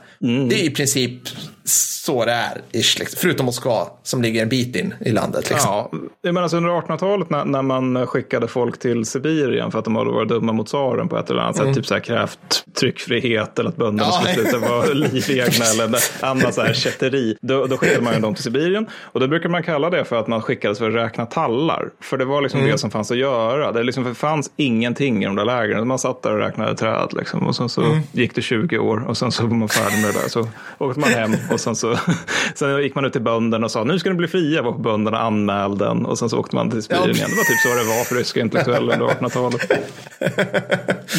Det 0.49 0.61
är 0.61 0.63
i 0.63 0.69
princip 0.69 1.29
så 1.63 2.26
det 2.26 2.31
är, 2.31 2.61
ish, 2.72 2.99
liksom. 2.99 3.17
förutom 3.22 3.45
Moskva 3.45 3.88
som 4.03 4.22
ligger 4.22 4.42
en 4.42 4.49
bit 4.49 4.76
in 4.76 4.94
i 4.99 5.11
landet. 5.11 5.49
Liksom. 5.49 5.69
Ja, 5.72 5.92
menar 6.24 6.42
alltså 6.42 6.58
under 6.58 6.69
1800-talet 6.69 7.29
när, 7.29 7.45
när 7.45 7.61
man 7.61 8.08
skickade 8.08 8.47
folk 8.47 8.79
till 8.79 9.06
Sibirien 9.06 9.72
för 9.72 9.79
att 9.79 9.85
de 9.85 9.95
hade 9.95 10.11
varit 10.11 10.29
dumma 10.29 10.53
mot 10.53 10.67
tsaren 10.67 11.08
på 11.08 11.17
ett 11.17 11.29
eller 11.29 11.42
annat 11.42 11.56
sätt, 11.56 11.76
typ 11.76 11.85
så 11.85 11.94
här 11.94 12.01
krävt 12.01 12.40
tryckfrihet 12.79 13.60
eller 13.60 13.69
att 13.69 13.76
bönderna 13.77 14.10
Ja. 14.13 14.22
skulle 14.22 14.49
sluta 14.49 14.69
vara 14.69 14.85
livegna 14.94 15.65
eller 15.65 15.99
annat 16.26 16.53
så 16.53 16.61
här 16.61 16.74
kätteri. 16.74 17.38
Då, 17.42 17.65
då 17.65 17.77
skickade 17.77 18.01
man 18.03 18.13
ju 18.13 18.19
dem 18.19 18.33
till 18.35 18.44
Sibirien 18.44 18.88
och 18.94 19.19
då 19.19 19.27
brukar 19.27 19.49
man 19.49 19.63
kalla 19.63 19.90
det 19.90 20.06
för 20.06 20.15
att 20.15 20.27
man 20.27 20.42
skickades 20.42 20.77
för 20.79 20.90
att 20.90 20.95
räkna 20.95 21.26
tallar. 21.26 21.90
För 22.01 22.17
det 22.17 22.26
var 22.26 22.42
liksom 22.42 22.63
det 22.63 22.77
som 22.77 22.92
fanns 22.92 23.11
att 23.11 23.17
göra. 23.17 23.72
Det 23.72 23.83
liksom 23.83 24.15
fanns 24.15 24.51
ingenting 24.56 25.24
i 25.24 25.26
de 25.26 25.35
där 25.35 25.45
lägren. 25.45 25.88
Man 25.88 25.99
satt 25.99 26.22
där 26.24 26.31
och 26.31 26.40
räknade 26.40 26.76
träd 26.76 27.08
liksom. 27.13 27.47
och 27.47 27.56
sen 27.56 27.69
så 27.69 27.99
gick 28.11 28.35
det 28.35 28.42
20 28.42 28.77
år 28.77 29.03
och 29.08 29.17
sen 29.17 29.31
så 29.31 29.47
var 29.47 29.56
man 29.56 29.69
färdig 29.69 30.01
med 30.01 30.13
det 30.13 30.22
där. 30.22 30.29
Så 30.29 30.47
åkte 30.77 30.99
man 30.99 31.10
hem 31.10 31.31
och 31.51 31.60
sen 31.60 31.76
så 31.76 31.98
sen 32.56 32.82
gick 32.84 32.96
man 32.96 33.06
ut 33.06 33.14
till 33.14 33.22
bönderna 33.22 33.66
och 33.66 33.72
sa 33.72 33.84
nu 33.84 34.00
ska 34.00 34.10
ni 34.10 34.16
bli 34.16 34.28
fria. 34.28 34.62
Varpå 34.62 34.78
bönderna 34.78 35.19
anmälde 35.19 35.85
den 35.85 36.06
och 36.06 36.19
sen 36.19 36.30
så 36.30 36.40
åkte 36.40 36.56
man 36.56 36.69
till 36.72 36.84
Sibirien 36.84 37.08
Ja. 37.10 37.14
igen. 37.16 37.30
Det 37.30 37.35
var 37.35 37.44
typ 37.44 37.60
så 37.60 37.90
det 37.92 37.98
var 37.98 38.03
för 38.03 38.16
ryska 38.16 38.40
intellektuella 38.40 38.94
under 38.94 39.08
1800-talet. 39.16 39.72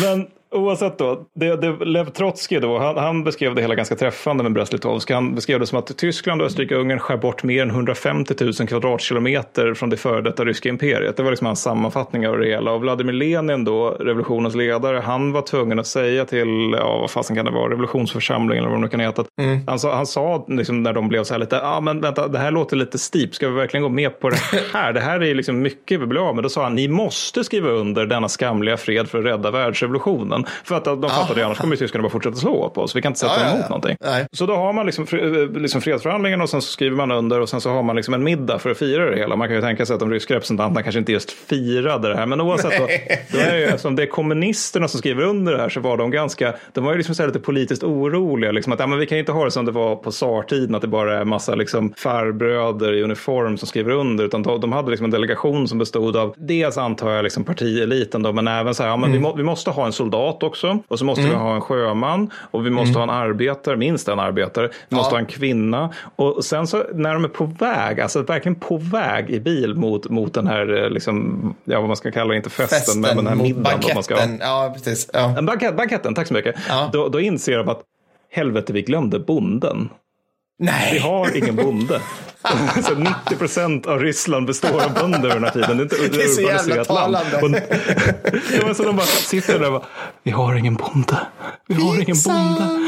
Men 0.02 0.26
oavsett 0.52 0.98
då, 0.98 1.26
det, 1.34 1.56
det, 1.56 1.84
Lev 1.84 2.10
Trotskij 2.10 2.60
då, 2.60 2.78
han, 2.78 2.96
han 2.96 3.24
beskrev 3.24 3.54
det 3.54 3.62
hela 3.62 3.74
ganska 3.74 3.96
träffande 3.96 4.42
med 4.42 4.52
Brest-Litovsk. 4.52 5.10
Han 5.10 5.34
beskrev 5.34 5.60
det 5.60 5.66
som 5.66 5.78
att 5.78 5.96
Tyskland 5.96 6.42
och 6.42 6.46
Österrike-Ungern 6.46 6.98
skär 6.98 7.16
bort 7.16 7.42
mer 7.42 7.62
än 7.62 7.70
150 7.70 8.34
000 8.40 8.52
kvadratkilometer 8.52 9.74
från 9.74 9.90
det 9.90 9.96
före 9.96 10.20
detta 10.20 10.44
ryska 10.44 10.68
imperiet. 10.68 11.16
Det 11.16 11.22
var 11.22 11.30
liksom 11.30 11.46
hans 11.46 11.62
sammanfattning 11.62 12.28
av 12.28 12.38
det 12.38 12.46
hela. 12.46 12.72
Och 12.72 12.80
Vladimir 12.80 13.12
Lenin 13.12 13.64
då, 13.64 13.90
revolutionens 13.90 14.54
ledare, 14.54 14.98
han 15.04 15.32
var 15.32 15.42
tvungen 15.42 15.78
att 15.78 15.86
säga 15.86 16.24
till, 16.24 16.74
ja 16.78 16.98
vad 16.98 17.10
fasen 17.10 17.36
kan 17.36 17.44
det 17.44 17.50
vara, 17.50 17.70
revolutionsförsamlingen 17.72 18.64
eller 18.64 18.70
vad 18.70 18.78
det 18.78 18.82
nu 18.82 18.88
kan 18.88 19.00
heta. 19.00 19.24
Han 19.66 19.78
sa, 19.78 19.94
han 19.94 20.06
sa 20.06 20.44
liksom 20.48 20.82
när 20.82 20.92
de 20.92 21.08
blev 21.08 21.24
så 21.24 21.34
här 21.34 21.38
lite, 21.38 21.56
ja 21.56 21.76
ah, 21.76 21.80
men 21.80 22.00
vänta, 22.00 22.28
det 22.28 22.38
här 22.38 22.50
låter 22.50 22.76
lite 22.76 22.98
steep, 22.98 23.34
ska 23.34 23.48
vi 23.48 23.54
verkligen 23.54 23.82
gå 23.82 23.88
med 23.88 24.20
på 24.20 24.30
det 24.30 24.38
här? 24.72 24.92
Det 24.92 25.00
här 25.00 25.22
är 25.22 25.34
liksom 25.34 25.62
mycket 25.62 26.00
vi 26.00 26.06
blir 26.06 26.28
av 26.28 26.34
med. 26.34 26.44
Då 26.44 26.48
sa 26.48 26.62
han, 26.62 26.74
ni 26.74 26.88
måste 26.88 27.44
skriva 27.44 27.70
under 27.70 28.06
denna 28.06 28.28
skamliga 28.28 28.76
fred 28.76 29.08
för 29.08 29.18
att 29.18 29.24
rädda 29.24 29.50
världsrevolutionen. 29.50 30.41
För 30.64 30.74
att 30.74 30.84
de 30.84 31.02
fattade 31.08 31.40
ju, 31.40 31.46
annars 31.46 31.58
kommer 31.58 31.76
tyskarna 31.76 32.02
bara 32.02 32.10
fortsätta 32.10 32.36
slå 32.36 32.70
på 32.70 32.80
oss. 32.82 32.96
Vi 32.96 33.02
kan 33.02 33.10
inte 33.10 33.20
sätta 33.20 33.32
Ja, 33.36 33.40
ja, 33.42 33.48
emot 33.50 33.60
ja. 33.62 33.68
någonting. 33.68 33.96
Nej. 34.00 34.26
Så 34.32 34.46
då 34.46 34.54
har 34.56 34.72
man 34.72 34.86
liksom, 34.86 35.04
fre- 35.06 35.58
liksom 35.58 35.80
fredsförhandlingen 35.80 36.40
och 36.40 36.48
sen 36.48 36.62
så 36.62 36.68
skriver 36.72 36.96
man 36.96 37.10
under 37.10 37.40
och 37.40 37.48
sen 37.48 37.60
så 37.60 37.70
har 37.70 37.82
man 37.82 37.96
liksom 37.96 38.14
en 38.14 38.24
middag 38.24 38.58
för 38.58 38.70
att 38.70 38.78
fira 38.78 39.10
det 39.10 39.16
hela. 39.16 39.36
Man 39.36 39.48
kan 39.48 39.54
ju 39.56 39.62
tänka 39.62 39.86
sig 39.86 39.94
att 39.94 40.00
de 40.00 40.10
ryska 40.10 40.34
representanterna 40.34 40.82
kanske 40.82 40.98
inte 40.98 41.12
just 41.12 41.30
firade 41.30 42.08
det 42.08 42.16
här. 42.16 42.26
Men 42.26 42.40
oavsett, 42.40 42.78
då, 42.78 42.86
då 43.32 43.38
är 43.38 43.52
det 43.52 43.58
ju, 43.58 43.64
eftersom 43.64 43.96
det 43.96 44.02
är 44.02 44.06
kommunisterna 44.06 44.88
som 44.88 44.98
skriver 44.98 45.22
under 45.22 45.52
det 45.52 45.58
här 45.60 45.68
så 45.68 45.80
var 45.80 45.96
de 45.96 46.10
ganska, 46.10 46.54
de 46.72 46.84
var 46.84 46.92
ju 46.92 46.96
liksom 46.98 47.14
så 47.14 47.26
lite 47.26 47.40
politiskt 47.40 47.82
oroliga. 47.82 48.52
Liksom 48.52 48.72
att 48.72 48.78
ja, 48.80 48.86
men 48.86 48.98
vi 48.98 49.06
kan 49.06 49.16
ju 49.18 49.20
inte 49.20 49.32
ha 49.32 49.44
det 49.44 49.50
som 49.50 49.64
det 49.64 49.72
var 49.72 49.96
på 49.96 50.10
tsartiden, 50.10 50.74
att 50.74 50.82
det 50.82 50.88
bara 50.88 51.18
är 51.20 51.24
massa 51.24 51.54
liksom 51.54 51.92
farbröder 51.96 52.92
i 52.92 53.02
uniform 53.02 53.58
som 53.58 53.68
skriver 53.68 53.90
under. 53.90 54.24
Utan 54.24 54.42
de, 54.42 54.60
de 54.60 54.72
hade 54.72 54.90
liksom 54.90 55.04
en 55.04 55.10
delegation 55.10 55.68
som 55.68 55.78
bestod 55.78 56.16
av, 56.16 56.34
dels 56.36 56.78
antar 56.78 57.10
jag 57.10 57.22
liksom 57.22 57.44
partieliten 57.44 58.22
då, 58.22 58.32
men 58.32 58.48
även 58.48 58.74
så 58.74 58.82
här, 58.82 58.90
ja, 58.90 58.96
men 58.96 59.12
vi, 59.12 59.18
må, 59.18 59.34
vi 59.36 59.42
måste 59.42 59.70
ha 59.70 59.86
en 59.86 59.92
soldat 59.92 60.31
också. 60.42 60.78
Och 60.88 60.98
så 60.98 61.04
måste 61.04 61.24
vi 61.24 61.34
ha 61.34 61.54
en 61.54 61.60
sjöman 61.60 62.30
och 62.50 62.66
vi 62.66 62.70
måste 62.70 62.98
ha 62.98 63.02
en 63.02 63.10
arbetare, 63.10 63.76
minst 63.76 64.08
en 64.08 64.18
arbetare. 64.20 64.70
Vi 64.88 64.96
måste 64.96 65.08
Ja. 65.14 65.16
ha 65.16 65.18
en 65.20 65.26
kvinna. 65.26 65.92
Och 66.16 66.44
sen 66.44 66.66
så 66.66 66.84
när 66.94 67.14
de 67.14 67.24
är 67.24 67.28
på 67.28 67.44
väg, 67.44 68.00
alltså 68.00 68.22
verkligen 68.22 68.54
på 68.56 68.76
väg 68.76 69.30
i 69.30 69.40
bil 69.40 69.74
mot, 69.74 70.08
mot 70.10 70.34
den 70.34 70.46
här, 70.46 70.82
eh, 70.84 70.90
liksom, 70.90 71.54
ja 71.64 71.78
vad 71.80 71.88
man 71.88 71.96
ska 71.96 72.10
kalla 72.10 72.30
det, 72.30 72.36
inte 72.36 72.50
festen, 72.50 72.78
Festen 72.78 73.00
men 73.00 73.16
den 73.16 73.26
här 73.26 73.34
middagen. 73.34 73.78
då 73.80 73.88
man 73.94 74.02
ska 74.02 74.14
ha. 74.14 74.20
banketten. 74.20 74.46
Ja, 74.48 74.72
precis. 74.74 75.10
Ja. 75.12 75.42
Bankett, 75.42 75.76
banketten, 75.76 76.14
tack 76.14 76.26
så 76.26 76.34
mycket. 76.34 76.54
Ja. 76.68 76.90
Då, 76.92 77.08
då 77.08 77.20
inser 77.20 77.58
de 77.58 77.68
att 77.68 77.82
helvete, 78.30 78.72
vi 78.72 78.82
glömde 78.82 79.18
bonden. 79.18 79.88
Vi 80.58 80.64
Nej. 80.66 80.98
har 80.98 81.36
ingen 81.36 81.56
bonde. 81.56 82.00
så 82.82 82.94
90 82.94 83.36
procent 83.38 83.86
av 83.86 83.98
Ryssland 83.98 84.46
består 84.46 84.84
av 84.84 84.94
bönder 84.94 85.28
den 85.28 85.44
här 85.44 85.50
tiden. 85.50 85.76
Det 85.76 85.82
är, 85.82 86.04
inte, 86.04 86.16
Det 86.16 86.22
är 86.22 86.28
så 86.28 86.40
jävla 86.40 86.74
urbaniserat 86.74 86.88
land. 86.88 87.26
talande. 87.30 87.58
Och, 87.58 87.62
ja, 88.58 88.66
men 88.66 88.74
så 88.74 88.82
de 88.82 88.96
bara 88.96 89.06
sitter 89.06 89.58
där 89.58 89.66
och 89.66 89.72
bara, 89.72 89.88
vi 90.22 90.30
har 90.30 90.54
ingen 90.54 90.74
bonde. 90.74 91.18
Vi 91.66 91.74
har 91.74 91.94
ingen 91.94 92.16
bonde. 92.24 92.78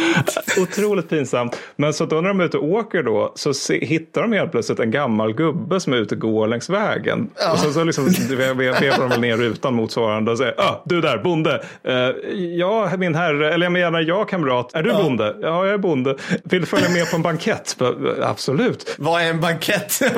Otroligt 0.58 1.08
pinsamt. 1.08 1.58
Men 1.76 1.92
så 1.92 2.06
då 2.06 2.20
när 2.20 2.28
de 2.28 2.40
är 2.40 2.44
ute 2.44 2.58
och 2.58 2.68
åker 2.68 3.02
då 3.02 3.32
så 3.34 3.54
se, 3.54 3.84
hittar 3.84 4.22
de 4.22 4.32
helt 4.32 4.50
plötsligt 4.50 4.80
en 4.80 4.90
gammal 4.90 5.32
gubbe 5.32 5.80
som 5.80 5.92
är 5.92 5.96
ute 5.96 6.14
och 6.14 6.20
går 6.20 6.48
längs 6.48 6.70
vägen. 6.70 7.30
Och 7.52 7.58
sen 7.58 7.72
så 7.72 7.84
liksom 7.84 8.04
vevar 8.04 8.98
de 8.98 9.08
väl 9.08 9.20
ner 9.20 9.36
rutan 9.36 9.74
motsvarande 9.74 10.30
och 10.30 10.38
säger, 10.38 10.54
ah, 10.60 10.82
du 10.84 11.00
där, 11.00 11.18
bonde. 11.18 11.64
Uh, 11.88 11.94
ja, 12.34 12.96
min 12.96 13.14
herre, 13.14 13.54
eller 13.54 13.66
jag 13.66 13.72
menar 13.72 14.00
jag 14.00 14.28
kamrat, 14.28 14.74
är 14.74 14.82
du 14.82 14.92
bonde? 14.92 15.36
Ja, 15.40 15.64
jag 15.64 15.74
är 15.74 15.78
bonde. 15.78 16.16
Vill 16.44 16.60
du 16.60 16.66
följa 16.66 16.88
med 16.88 17.10
på 17.10 17.16
en 17.16 17.22
bankett? 17.22 17.76
Absolut. 18.22 18.94
Vad 18.98 19.22
är 19.22 19.30
en 19.30 19.40
bankett. 19.48 20.00
ja. 20.00 20.10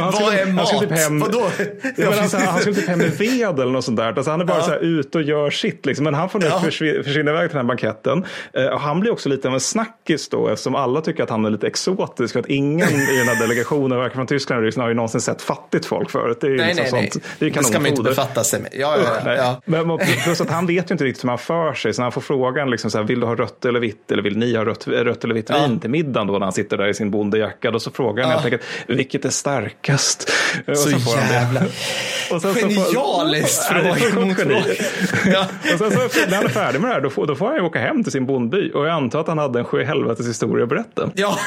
Han 0.00 0.12
Vad 0.12 0.34
är 0.34 0.44
han 0.44 0.54
mat? 0.54 0.68
skulle 0.68 0.80
typ 0.88 0.98
hem- 0.98 1.18
Vadå? 1.20 1.46
Ja, 1.96 2.10
men 2.10 2.18
alltså, 2.18 2.36
han 2.36 2.60
skulle 2.60 2.76
typ 2.76 2.88
hem 2.88 2.98
med 2.98 3.10
ved 3.18 3.60
eller 3.60 3.72
något 3.72 3.84
sånt 3.84 3.96
där. 3.96 4.06
Alltså, 4.12 4.30
han 4.30 4.40
är 4.40 4.44
bara 4.44 4.58
Ja. 4.58 4.64
så 4.64 4.70
här 4.70 4.78
ute 4.78 5.18
och 5.18 5.24
gör 5.24 5.50
sitt. 5.50 5.86
Liksom. 5.86 6.04
Men 6.04 6.14
han 6.14 6.28
får 6.28 6.38
nu 6.38 6.46
Ja. 6.46 6.62
försvi- 6.64 7.02
försvinna 7.02 7.30
iväg 7.30 7.48
till 7.50 7.56
den 7.56 7.66
här 7.66 7.68
banketten. 7.68 8.24
Eh, 8.52 8.78
han 8.78 9.00
blir 9.00 9.12
också 9.12 9.28
lite 9.28 9.48
av 9.48 9.54
en 9.54 9.60
snackis 9.60 10.28
då 10.28 10.48
eftersom 10.48 10.74
alla 10.74 11.00
tycker 11.00 11.22
att 11.22 11.30
han 11.30 11.44
är 11.44 11.50
lite 11.50 11.66
exotisk. 11.66 12.36
Att 12.36 12.46
ingen 12.46 12.88
i 12.88 13.16
den 13.18 13.28
här 13.28 13.40
delegationen, 13.40 13.98
varken 13.98 14.14
från 14.14 14.26
Tyskland 14.26 14.58
eller 14.58 14.66
Ryssland, 14.66 14.82
har 14.84 14.88
ju 14.88 14.94
någonsin 14.94 15.20
sett 15.20 15.42
fattigt 15.42 15.86
folk 15.86 16.10
förut. 16.10 16.38
Det 16.40 16.46
är 16.46 16.50
Nej, 16.50 16.66
liksom 16.66 16.82
nej, 16.82 16.92
nej. 16.92 17.10
sånt. 17.10 17.24
Det, 17.38 17.46
är 17.46 17.50
Det 17.50 17.64
ska 17.64 17.72
man 17.78 17.84
ju 17.84 17.88
inte 17.90 18.02
befatta 18.02 18.44
sig 18.44 18.60
med. 18.60 18.70
Ja, 18.74 18.96
ja, 19.24 19.34
ja. 19.36 19.60
Men 19.64 19.98
plus 20.24 20.40
att 20.40 20.50
han 20.50 20.66
vet 20.66 20.90
ju 20.90 20.94
inte 20.94 21.04
riktigt 21.04 21.24
hur 21.24 21.26
man 21.26 21.38
för 21.38 21.72
sig. 21.74 21.92
Så 21.94 22.00
när 22.00 22.04
han 22.04 22.12
får 22.12 22.20
frågan, 22.20 22.70
liksom 22.70 22.90
så 22.90 22.98
här, 22.98 23.04
vill 23.04 23.20
du 23.20 23.26
ha 23.26 23.34
rött 23.34 23.64
eller 23.64 23.80
vitt? 23.80 24.12
Eller 24.12 24.22
vill 24.22 24.36
ni 24.38 24.56
ha 24.56 24.64
rött, 24.64 24.88
rött 24.88 25.24
eller 25.24 25.34
vitt 25.34 25.50
vin 25.50 25.80
till 25.80 25.90
middagen 25.90 26.26
då 26.26 26.32
när 26.32 26.40
han 26.46 26.52
sitter 26.52 26.76
där 26.76 26.88
i 26.94 26.96
sin 26.96 27.10
bondejacka? 27.10 27.70
Då 27.70 27.80
så 27.80 27.90
frågar 27.90 28.22
han 28.24 28.32
Ja. 28.32 28.38
helt 28.38 28.44
enkelt, 28.54 28.62
vilket 28.88 29.24
är 29.24 29.30
starkast? 29.30 30.30
Och 30.68 30.76
Så 30.78 30.88
det. 30.88 31.32
jävla 31.32 31.60
Och 32.30 32.42
sen 32.42 32.54
så 32.54 32.60
får- 32.60 32.92
fråga. 34.44 34.74
Ja. 35.32 35.46
Och 35.72 35.78
sen 35.78 35.90
så 35.90 35.96
när 36.28 36.36
han 36.36 36.44
är 36.44 36.48
färdig 36.48 36.80
med 36.80 36.90
det 36.90 36.94
här, 36.94 37.00
då 37.00 37.10
får, 37.10 37.26
då 37.26 37.34
får 37.34 37.46
han 37.46 37.54
ju 37.56 37.60
åka 37.62 37.78
hem 37.78 38.02
till 38.02 38.12
sin 38.12 38.26
bondby. 38.26 38.70
Och 38.72 38.86
jag 38.86 38.92
antar 38.92 39.20
att 39.20 39.28
han 39.28 39.38
hade 39.38 39.58
en 39.58 39.64
sjuhelvetes 39.64 40.28
historia 40.28 40.62
att 40.62 40.68
berätta. 40.68 41.10
Ja, 41.14 41.38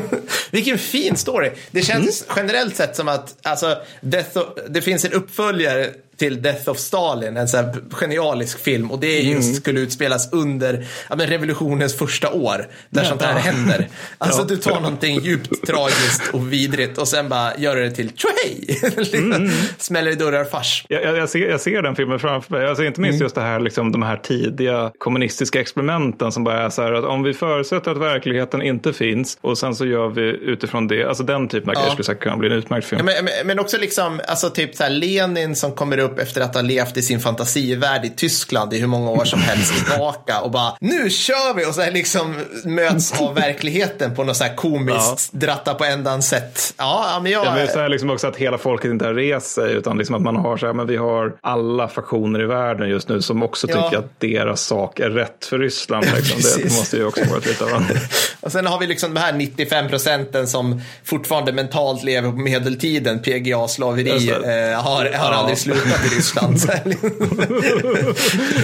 vilken 0.50 0.78
fin 0.78 1.16
story. 1.16 1.50
Det 1.70 1.82
känns 1.82 2.24
Mm. 2.30 2.34
generellt 2.36 2.76
sett 2.76 2.96
som 2.96 3.08
att 3.08 3.34
alltså, 3.42 3.76
Death 4.00 4.38
det 4.68 4.82
finns 4.82 5.04
en 5.04 5.12
uppföljare 5.12 5.88
till 6.16 6.42
Death 6.42 6.68
of 6.70 6.78
Stalin, 6.78 7.36
en 7.36 7.48
så 7.48 7.56
här 7.56 7.74
genialisk 7.90 8.58
film. 8.58 8.90
Och 8.90 8.98
det 8.98 9.20
just, 9.20 9.42
Mm. 9.48 9.54
skulle 9.54 9.80
utspelas 9.80 10.32
under 10.32 10.86
ja, 11.10 11.16
men 11.16 11.26
revolutionens 11.26 11.94
första 11.98 12.30
år, 12.32 12.66
där 12.90 13.04
sånt 13.04 13.22
här 13.22 13.38
händer. 13.38 13.88
Alltså 14.18 14.40
Ja. 14.40 14.46
du 14.48 14.56
tar 14.56 14.80
någonting 14.80 15.20
djupt 15.20 15.66
tragiskt 15.66 16.22
och 16.32 16.52
vidrigt 16.52 16.98
och 16.98 17.08
sen 17.08 17.28
bara 17.28 17.56
gör 17.58 17.76
det 17.76 17.90
till 17.90 18.10
tjohej! 18.16 18.80
Mm. 19.34 19.50
Smäller 19.78 20.10
i 20.10 20.14
dörrar 20.14 20.44
fars. 20.44 20.84
Jag, 20.88 21.02
jag, 21.02 21.16
jag, 21.16 21.28
ser, 21.28 21.48
jag 21.48 21.60
ser 21.60 21.82
den 21.82 21.96
filmen 21.96 22.18
framför 22.18 22.52
mig. 22.52 22.66
Alltså 22.66 22.84
inte 22.84 23.00
minst 23.00 23.20
just 23.20 23.34
det 23.34 23.40
här, 23.40 23.60
liksom, 23.60 23.92
de 23.92 24.02
här 24.02 24.16
tidiga 24.16 24.92
kommunistiska 24.98 25.60
experimenten 25.60 26.32
som 26.32 26.44
bara 26.44 26.62
är 26.62 26.70
så 26.70 26.82
här 26.82 26.92
att 26.92 27.04
om 27.04 27.22
vi 27.22 27.34
förutsätter 27.34 27.90
att 27.90 27.96
verkligheten 27.96 28.62
inte 28.62 28.92
finns 28.92 29.38
och 29.40 29.58
sen 29.58 29.74
så 29.74 29.86
gör 29.86 30.08
vi 30.08 30.22
utifrån 30.22 30.86
det, 30.88 31.04
alltså 31.04 31.22
den 31.22 31.48
typen 31.48 31.68
av 31.70 31.74
grejer 31.74 31.90
skulle 31.90 32.04
säkert 32.04 32.22
kunna 32.22 32.36
bli 32.36 32.48
en 32.48 32.54
utmärkt 32.54 32.86
film. 32.86 33.08
Ja, 33.08 33.14
men, 33.14 33.24
men- 33.24 33.46
men 33.46 33.58
också 33.58 33.78
liksom, 33.78 34.20
alltså 34.28 34.50
typ 34.50 34.74
så 34.76 34.82
här 34.82 34.90
Lenin 34.90 35.56
som 35.56 35.72
kommer 35.72 35.98
upp 35.98 36.03
efter 36.18 36.40
att 36.40 36.54
ha 36.54 36.62
levt 36.62 36.96
i 36.96 37.02
sin 37.02 37.20
fantasivärld 37.20 38.04
i 38.04 38.10
Tyskland 38.10 38.72
i 38.74 38.78
hur 38.78 38.86
många 38.86 39.10
år 39.10 39.24
som 39.24 39.40
helst 39.40 39.72
tillbaka 39.90 40.40
och 40.40 40.50
bara 40.50 40.76
nu 40.80 41.10
kör 41.10 41.54
vi 41.54 41.66
och 41.66 41.74
så 41.74 41.80
här 41.80 41.90
liksom 41.92 42.34
möts 42.64 43.20
av 43.20 43.34
verkligheten 43.34 44.14
på 44.14 44.24
något 44.24 44.36
så 44.36 44.44
här 44.44 44.54
komiskt 44.56 45.32
dratta 45.32 45.74
på 45.74 45.84
ändan 45.84 46.22
sätt. 46.22 46.74
Ja, 46.78 47.06
ja, 47.12 47.20
men 47.20 47.32
jag... 47.32 47.46
Ja, 47.46 47.54
men 47.54 47.68
så 47.68 47.78
här 47.80 47.88
liksom 47.88 48.10
också 48.10 48.26
att 48.26 48.36
hela 48.36 48.58
folket 48.58 48.90
inte 48.90 49.04
har 49.06 49.14
rest 49.14 49.46
sig 49.54 49.72
utan 49.72 49.98
liksom 49.98 50.14
att 50.14 50.22
man 50.22 50.36
har 50.36 50.56
så 50.56 50.66
här, 50.66 50.72
men 50.72 50.86
vi 50.86 50.96
har 50.96 51.32
alla 51.40 51.88
faktioner 51.88 52.42
i 52.42 52.46
världen 52.46 52.88
just 52.88 53.08
nu 53.08 53.22
som 53.22 53.42
också 53.42 53.66
Ja. 53.70 53.82
tycker 53.82 53.98
att 53.98 54.20
deras 54.20 54.60
sak 54.62 55.00
är 55.00 55.10
rätt 55.10 55.44
för 55.44 55.58
Ryssland. 55.58 56.06
Liksom. 56.16 56.40
Det 56.62 56.64
måste 56.64 56.96
ju 56.96 57.04
också 57.06 57.24
vara 57.24 57.38
lite 57.38 57.64
av. 57.64 57.70
Och 58.40 58.52
sen 58.52 58.66
har 58.66 58.78
vi 58.80 58.86
liksom 58.86 59.14
de 59.14 59.20
här 59.20 59.32
95 59.32 59.88
procenten 59.88 60.46
som 60.46 60.80
fortfarande 61.04 61.52
mentalt 61.52 62.02
lever 62.02 62.30
på 62.30 62.36
medeltiden, 62.36 63.18
PGA-slaveri, 63.22 64.10
Just 64.10 64.26
det. 64.42 64.70
eh, 64.72 64.82
har, 64.82 65.04
har 65.04 65.10
Ja. 65.12 65.18
aldrig 65.34 65.58
slutat 65.58 65.93
Ryssland. 66.16 66.60
Så 66.60 66.68
här, 66.72 66.82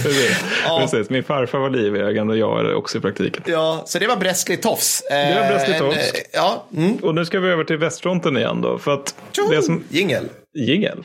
Precis. 0.03 0.43
Ja. 0.65 0.79
Precis. 0.81 1.09
Min 1.09 1.23
farfar 1.23 1.59
var 1.59 1.69
livägande 1.69 2.33
och 2.33 2.39
jag 2.39 2.59
är 2.59 2.73
också 2.75 2.97
i 2.97 3.01
praktiken. 3.01 3.43
ja, 3.45 3.83
så 3.85 3.99
det 3.99 4.07
var 4.07 4.15
Bresklig 4.17 4.61
Tofs. 4.61 5.01
Eh, 5.01 5.15
Det 5.35 5.41
var 5.41 5.47
Bresklig 5.49 5.75
en, 5.75 5.79
Tofs. 5.81 5.97
eh, 5.97 6.21
Ja, 6.33 6.65
mm. 6.77 6.95
Och 6.95 7.15
nu 7.15 7.25
ska 7.25 7.39
vi 7.39 7.49
över 7.49 7.63
till 7.63 7.77
västfronten 7.77 8.37
igen 8.37 8.61
då. 8.61 8.77
För 8.77 8.93
att 8.93 9.15
det 9.51 9.61
som... 9.61 9.83
Jingel. 9.89 10.23
Jingel. 10.67 11.03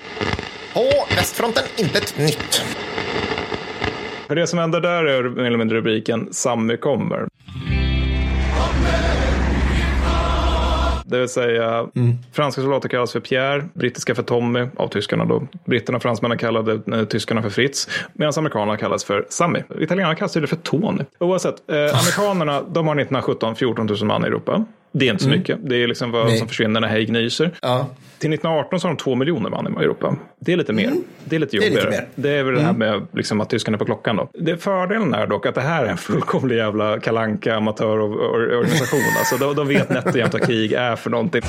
På 0.74 0.84
västfronten, 1.16 1.64
intet 1.76 2.18
nytt. 2.18 2.62
För 4.26 4.34
det 4.34 4.46
som 4.46 4.58
händer 4.58 4.80
där 4.80 5.04
är 5.04 5.22
mer 5.22 5.44
eller 5.44 5.58
mindre 5.58 5.76
rubriken 5.78 6.28
Sammy 6.32 6.76
kommer. 6.76 7.28
Det 11.08 11.18
vill 11.18 11.28
säga, 11.28 11.88
franska 12.32 12.60
soldater 12.60 12.88
kallas 12.88 13.12
för 13.12 13.20
Pierre, 13.20 13.68
brittiska 13.74 14.14
för 14.14 14.22
Tommy 14.22 14.66
av 14.76 14.88
tyskarna 14.88 15.24
då. 15.24 15.46
Britterna 15.64 15.96
och 15.96 16.02
fransmännen 16.02 16.38
kallade 16.38 16.96
eh, 16.96 17.04
tyskarna 17.04 17.42
för 17.42 17.50
Fritz, 17.50 17.88
medan 18.12 18.32
amerikanerna 18.36 18.76
kallas 18.76 19.04
för 19.04 19.26
Sammy. 19.28 19.62
Italienarna 19.80 20.14
kallas 20.14 20.32
det 20.32 20.46
för 20.46 20.56
Tony. 20.56 21.04
Oavsett, 21.18 21.70
eh, 21.70 21.76
amerikanerna 21.76 22.62
de 22.62 22.86
har 22.86 22.94
1917 22.94 23.56
14 23.56 23.86
000 23.86 24.04
man 24.04 24.24
i 24.24 24.26
Europa. 24.26 24.64
Det 24.92 25.08
är 25.08 25.12
inte 25.12 25.24
så 25.24 25.30
mycket. 25.30 25.58
Det 25.62 25.82
är 25.82 25.88
liksom 25.88 26.10
vad 26.10 26.26
Nej. 26.26 26.38
som 26.38 26.48
försvinner 26.48 26.80
när 26.80 26.88
Haig 26.88 27.12
nyser. 27.12 27.50
Ja. 27.62 27.86
Till 28.18 28.32
1918 28.32 28.80
så 28.80 28.88
har 28.88 28.94
de 28.94 28.96
två 28.96 29.14
miljoner 29.14 29.50
man 29.50 29.66
i 29.80 29.84
Europa. 29.84 30.16
Det 30.38 30.52
är 30.52 30.56
lite 30.56 30.72
mer. 30.72 30.92
Det 31.24 31.36
är 31.36 31.40
lite 31.40 31.56
är 31.56 31.60
lite 31.60 31.72
jobbigare. 31.74 31.90
mer. 31.90 32.06
Det 32.14 32.30
är 32.30 32.42
väl 32.42 32.54
det 32.54 32.60
här 32.60 32.72
med 32.72 33.06
liksom 33.12 33.40
att 33.40 33.50
tyskarna 33.50 33.74
är 33.74 33.78
på 33.78 33.84
klockan 33.84 34.16
då. 34.16 34.28
Det 34.34 34.56
fördelen 34.56 35.14
är 35.14 35.26
dock 35.26 35.46
att 35.46 35.54
det 35.54 35.60
här 35.60 35.84
är 35.84 35.88
en 35.88 35.96
fullkomlig 35.96 36.56
jävla 36.56 37.00
kalanka 37.00 37.54
amatörorganisation. 37.56 39.00
Alltså, 39.18 39.36
de, 39.36 39.54
de 39.54 39.68
vet 39.68 39.90
nätt 39.90 40.06
och 40.06 40.16
jämnt 40.16 40.32
vad 40.32 40.46
krig 40.46 40.72
är 40.72 40.96
för 40.96 41.10
någonting. 41.10 41.42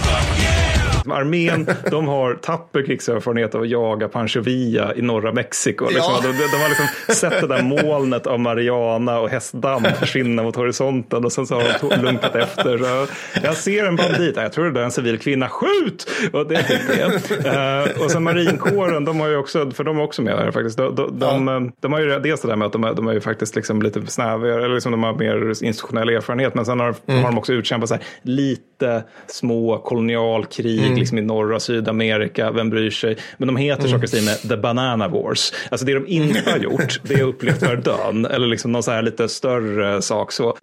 Armén, 1.12 1.68
de 1.92 2.08
har 2.08 2.34
tapper 2.34 2.86
krigserfarenhet 2.86 3.56
av 3.56 3.62
att 3.62 3.70
jaga 3.70 4.08
Pancho 4.08 4.42
Villa 4.42 4.96
i 4.96 5.02
norra 5.02 5.34
Mexiko. 5.34 5.86
Liksom. 5.86 6.14
Ja. 6.16 6.22
De, 6.22 6.28
de, 6.28 6.58
har 6.58 6.70
liksom 6.70 7.16
sett 7.16 7.42
det 7.42 7.48
där 7.48 7.64
molnet 7.64 8.28
av 8.28 8.40
Mariana 8.40 9.20
och 9.20 9.30
hästdamm 9.30 9.84
försvinna 10.00 10.44
mot 10.44 10.56
horisonten 10.56 11.26
och 11.26 11.32
sen 11.32 11.48
så 11.48 11.56
har 11.56 11.90
de 11.90 12.02
lunkat 12.02 12.36
efter. 12.36 12.78
Så 12.78 13.08
jag 13.44 13.56
ser 13.56 13.86
en 13.86 13.96
bandit, 13.96 14.36
jag 14.36 14.54
tror 14.54 14.72
det 14.72 14.80
är 14.80 14.84
en 14.84 14.92
civil 14.92 15.20
kvinna, 15.20 15.50
skjut! 15.50 16.10
Och 16.34 16.48
det 16.48 16.68
det. 16.88 17.48
Eh, 17.48 18.04
och 18.04 18.12
sen 18.12 18.24
marinkåren, 18.24 19.06
de 19.06 19.20
har 19.20 19.28
ju 19.28 19.36
också, 19.38 19.72
för 19.72 19.84
de 19.84 20.00
är 20.00 20.04
också 20.04 20.22
med 20.22 20.38
här 20.38 20.52
faktiskt. 20.52 20.78
De, 20.78 20.96
de, 20.96 21.20
de, 21.20 21.48
eh, 21.48 21.72
de 21.80 21.94
har 21.94 22.00
ju 22.00 22.20
dels 22.20 22.42
det 22.42 22.48
där 22.48 22.56
med 22.56 22.66
att 22.66 22.72
de 22.72 22.84
är, 22.84 22.94
de 22.94 23.08
är 23.08 23.14
ju 23.14 23.22
faktiskt 23.22 23.56
liksom 23.56 23.82
lite 23.82 24.08
snävare, 24.08 24.66
eller 24.66 24.74
liksom 24.74 24.92
de 24.92 25.04
har 25.04 25.14
mer 25.14 25.64
institutionell 25.66 26.10
erfarenhet, 26.10 26.56
men 26.56 26.66
sen 26.66 26.80
har, 26.80 26.96
har 27.08 27.24
de 27.24 27.38
också 27.38 27.54
utkämpat 27.54 27.90
så 27.90 27.96
här, 27.96 28.04
lite 28.22 29.04
små 29.28 29.78
kolonialkrig 29.78 30.97
liksom 31.00 31.18
i 31.18 31.22
norra 31.22 31.60
Sydamerika, 31.60 32.52
vem 32.52 32.70
bryr 32.70 32.90
sig? 32.90 33.18
Men 33.38 33.48
de 33.48 33.56
heter 33.58 33.88
saker 33.88 34.04
i 34.04 34.08
stil 34.08 34.24
med 34.26 34.50
The 34.50 34.58
Banana 34.58 35.08
Wars. 35.08 35.54
Alltså 35.72 35.86
det 35.86 35.94
de 35.94 36.08
inte 36.08 36.52
har 36.52 36.58
gjort, 36.64 37.00
det 37.04 37.14
är 37.14 37.24
upplevt 37.24 37.64
Verdun, 37.64 38.26
eller 38.26 38.48
liksom 38.48 38.72
någon 38.72 38.84
så 38.84 38.92
här 38.92 39.02
lite 39.02 39.30
större 39.30 40.02
sak. 40.02 40.32
Så, 40.32 40.58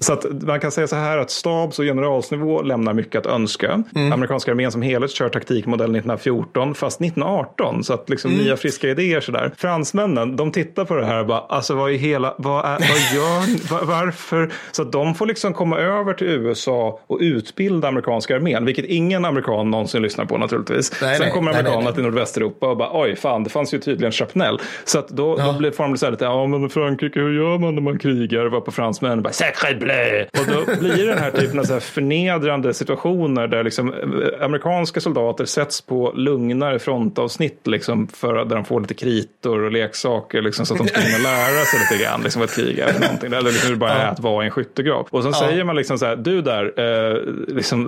så 0.00 0.12
att 0.12 0.42
man 0.42 0.60
kan 0.60 0.70
säga 0.70 0.86
så 0.86 0.96
här 0.96 1.18
att 1.18 1.30
stabs 1.30 1.78
och 1.78 1.84
generalsnivå 1.84 2.62
lämnar 2.62 2.92
mycket 2.94 3.26
att 3.26 3.32
önska. 3.32 3.82
Amerikanska 4.12 4.50
armén 4.50 4.72
som 4.72 4.82
helhet 4.82 5.10
kör 5.10 5.28
taktikmodell 5.28 5.84
1914, 5.90 6.74
fast 6.74 7.00
1918, 7.00 7.84
så 7.84 7.92
att 7.92 8.10
liksom 8.10 8.30
nya 8.30 8.56
friska 8.56 8.88
idéer 8.88 9.20
sådär. 9.20 9.52
Fransmännen, 9.56 10.36
de 10.36 10.52
tittar 10.52 10.84
på 10.84 10.94
det 10.94 11.06
här 11.06 11.20
och 11.20 11.26
bara, 11.26 11.38
alltså 11.40 11.74
vad 11.74 11.92
i 11.92 11.96
hela, 11.96 12.34
vad, 12.38 12.64
är, 12.64 12.70
vad 12.78 13.14
gör 13.14 13.46
ni? 13.46 13.56
Va- 13.70 13.80
varför? 13.96 14.50
Så 14.72 14.82
att 14.82 14.92
de 14.92 15.14
får 15.14 15.26
liksom 15.26 15.54
komma 15.54 15.78
över 15.78 16.14
till 16.14 16.26
USA 16.26 17.00
och 17.06 17.18
utbilda 17.20 17.88
amerikanska 17.88 18.36
armén, 18.36 18.64
vilket 18.64 18.84
ingen 18.84 19.24
amerikan 19.24 19.67
någonsin 19.70 20.02
lyssnar 20.02 20.24
på 20.24 20.38
naturligtvis. 20.38 20.92
Nej, 21.02 21.16
Sen 21.16 21.24
nej, 21.24 21.32
kommer 21.32 21.52
nej, 21.52 21.60
amerikanerna 21.60 21.84
nej. 21.84 21.94
till 21.94 22.02
nordvästeuropa 22.02 22.68
och 22.68 22.76
bara, 22.76 22.90
oj 22.92 23.16
fan, 23.16 23.44
det 23.44 23.50
fanns 23.50 23.74
ju 23.74 23.78
tydligen 23.78 24.12
shrapnel. 24.12 24.60
Så 24.84 24.98
att 24.98 25.08
då, 25.08 25.36
då 25.36 25.52
blir, 25.52 25.70
får 25.70 25.84
de 25.84 25.96
så 25.96 26.06
här 26.06 26.10
lite, 26.10 26.24
ja 26.24 26.46
men 26.46 26.70
Frankrike, 26.70 27.20
hur 27.20 27.36
gör 27.36 27.58
man 27.58 27.74
när 27.74 27.82
man 27.82 27.98
krigar? 27.98 28.46
Var 28.46 28.60
på 28.60 28.72
fransmännen, 28.72 29.22
bara, 29.22 29.32
sacré 29.32 29.74
bleu! 29.74 30.26
Och 30.38 30.46
då 30.54 30.76
blir 30.80 30.96
det 30.96 31.06
den 31.06 31.18
här 31.18 31.30
typen 31.30 31.58
av 31.58 31.64
så 31.64 31.72
här 31.72 31.80
förnedrande 31.80 32.74
situationer 32.74 33.46
där 33.46 33.64
liksom 33.64 33.94
eh, 33.94 34.44
amerikanska 34.44 35.00
soldater 35.00 35.44
sätts 35.44 35.80
på 35.80 36.12
lugnare 36.14 36.78
frontavsnitt 36.78 37.66
liksom 37.66 38.08
för 38.08 38.34
där 38.34 38.56
de 38.56 38.64
får 38.64 38.80
lite 38.80 38.94
kritor 38.94 39.62
och 39.64 39.72
leksaker 39.72 40.42
liksom, 40.42 40.66
så 40.66 40.74
att 40.74 40.78
de 40.78 40.88
ska 40.88 41.00
kunna 41.00 41.18
lära 41.18 41.64
sig 41.64 41.80
lite 41.80 42.04
grann 42.04 42.22
liksom, 42.22 42.40
vad 42.40 42.48
ett 42.48 42.56
krig 42.56 42.78
är 42.78 42.92
för 42.92 43.00
någonting. 43.00 43.32
Eller 43.32 43.52
liksom 43.52 43.78
bara 43.78 43.92
är 43.92 44.06
att 44.06 44.20
vara 44.20 44.44
i 44.44 44.46
en 44.46 44.52
skyttegrav. 44.52 45.08
Och 45.10 45.22
så 45.22 45.32
säger 45.32 45.64
man 45.64 45.76
liksom 45.76 45.98
så 45.98 46.06
här, 46.06 46.16
du 46.16 46.42
där, 46.42 46.64
eh, 46.76 47.54
liksom, 47.54 47.78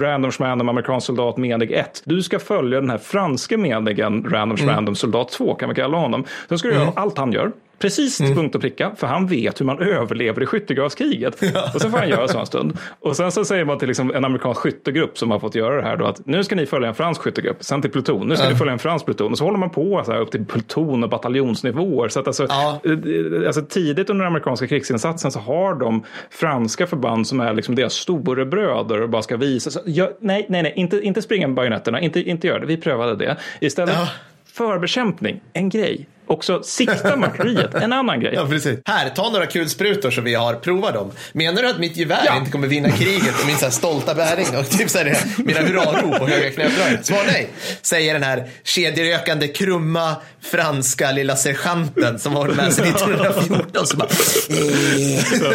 random 0.00 0.30
random 0.38 0.68
amerikansk 0.80 1.06
soldat 1.06 1.36
menig 1.36 1.72
1. 1.72 2.02
Du 2.04 2.22
ska 2.22 2.38
följa 2.38 2.80
den 2.80 2.90
här 2.90 2.98
franska 2.98 3.58
menigen 3.58 4.24
random 4.30 4.56
random 4.56 4.94
soldat 4.94 5.28
2 5.30 5.54
kan 5.54 5.68
vi 5.68 5.74
kalla 5.74 5.98
honom. 5.98 6.24
Sen 6.48 6.58
ska 6.58 6.68
du 6.68 6.74
göra 6.74 6.92
allt 6.96 7.18
han 7.18 7.32
gör. 7.32 7.52
Precis 7.80 8.16
till 8.16 8.34
punkt 8.34 8.54
och 8.54 8.60
pricka, 8.60 8.92
för 8.96 9.06
han 9.06 9.26
vet 9.26 9.60
hur 9.60 9.66
man 9.66 9.78
överlever 9.78 10.42
i 10.42 10.46
skyttegravskriget. 10.46 11.42
Och 11.74 11.80
sen 11.80 11.90
får 11.90 11.98
han 11.98 12.08
göra 12.08 12.28
så 12.28 12.38
en 12.38 12.46
stund. 12.46 12.78
Och 13.00 13.16
sen 13.16 13.32
så 13.32 13.44
säger 13.44 13.64
man 13.64 13.78
till 13.78 13.88
liksom 13.88 14.14
en 14.14 14.24
amerikansk 14.24 14.60
skyttegrupp 14.60 15.18
som 15.18 15.30
har 15.30 15.38
fått 15.38 15.54
göra 15.54 15.76
det 15.76 15.82
här 15.82 15.96
då 15.96 16.06
att 16.06 16.26
nu 16.26 16.44
ska 16.44 16.54
ni 16.56 16.66
följa 16.66 16.88
en 16.88 16.94
fransk 16.94 17.20
skyttegrupp, 17.20 17.56
sen 17.64 17.82
till 17.82 17.90
pluton, 17.90 18.28
nu 18.28 18.36
ska 18.36 18.48
ni 18.48 18.54
följa 18.54 18.72
en 18.72 18.78
fransk 18.78 19.04
pluton. 19.04 19.32
Och 19.32 19.38
så 19.38 19.44
håller 19.44 19.58
man 19.58 19.70
på 19.70 20.02
så 20.06 20.12
här 20.12 20.20
upp 20.20 20.30
till 20.30 20.44
pluton 20.46 21.04
och 21.04 21.10
bataljonsnivåer. 21.10 22.08
Så 22.08 22.20
att 22.20 22.26
alltså, 22.26 22.46
Ja. 22.48 22.80
eh, 22.84 23.46
alltså 23.46 23.62
tidigt 23.62 24.10
under 24.10 24.24
den 24.24 24.32
amerikanska 24.32 24.66
krigsinsatsen 24.66 25.32
så 25.32 25.38
har 25.40 25.74
de 25.74 26.02
franska 26.30 26.86
förband 26.86 27.26
som 27.26 27.40
är 27.40 27.54
liksom 27.54 27.74
deras 27.74 27.92
storebröder 27.94 29.02
och 29.02 29.08
bara 29.08 29.22
ska 29.22 29.36
visa. 29.36 29.70
Så, 29.70 29.80
ja, 29.86 30.10
nej, 30.20 30.46
nej, 30.48 30.62
nej, 30.62 30.72
inte, 30.76 31.00
inte 31.00 31.22
springa 31.22 31.46
med 31.48 31.54
bajonetterna, 31.56 32.00
inte, 32.00 32.20
inte 32.20 32.46
gör 32.46 32.58
det. 32.60 32.66
Vi 32.66 32.76
prövade 32.76 33.16
det. 33.16 33.36
Istället 33.60 33.94
Ja. 33.94 34.08
förbekämpning, 34.52 35.40
en 35.52 35.68
grej. 35.68 36.06
Också 36.30 36.62
sikta 36.62 37.16
martyreriet, 37.16 37.74
en 37.74 37.92
annan 37.92 38.20
grej. 38.20 38.32
Ja, 38.34 38.46
precis. 38.46 38.78
Här, 38.84 39.08
ta 39.10 39.30
några 39.30 39.46
kulsprutor 39.46 40.10
så 40.10 40.20
vi 40.20 40.34
har 40.34 40.54
provat 40.54 40.94
dem. 40.94 41.12
Menar 41.32 41.62
du 41.62 41.68
att 41.68 41.78
mitt 41.78 41.96
gevär 41.96 42.22
Ja. 42.24 42.36
inte 42.36 42.50
kommer 42.50 42.68
vinna 42.68 42.90
kriget 42.90 43.40
och 43.40 43.46
min 43.46 43.56
så 43.58 43.64
här 43.64 43.72
stolta 43.72 44.14
bäring 44.14 44.46
och 44.58 44.70
typ 44.70 44.90
så 44.90 44.98
här, 44.98 45.18
mina 45.44 45.60
hurrarop 45.60 46.20
och 46.20 46.28
höga 46.28 46.50
knäppdrag? 46.50 46.98
Svar 47.04 47.22
nej, 47.26 47.48
säger 47.82 48.12
den 48.14 48.22
här 48.22 48.48
kedjerökande, 48.64 49.48
krumma, 49.48 50.16
franska 50.42 51.12
lilla 51.12 51.36
sergeanten 51.36 52.18
som 52.18 52.34
har 52.34 52.48
med 52.48 52.72
sig 52.72 52.88
1914. 52.88 53.86
Så 53.86 53.96
bara, 53.96 54.08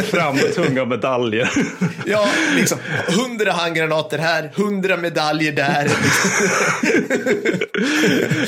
Framtunga 0.04 0.86
medaljer. 0.86 1.50
ja, 2.06 2.28
liksom, 2.56 2.78
hundra 3.08 3.52
handgranater 3.52 4.18
här, 4.18 4.52
hundra 4.56 4.98
medaljer 4.98 5.52
där. 5.52 5.88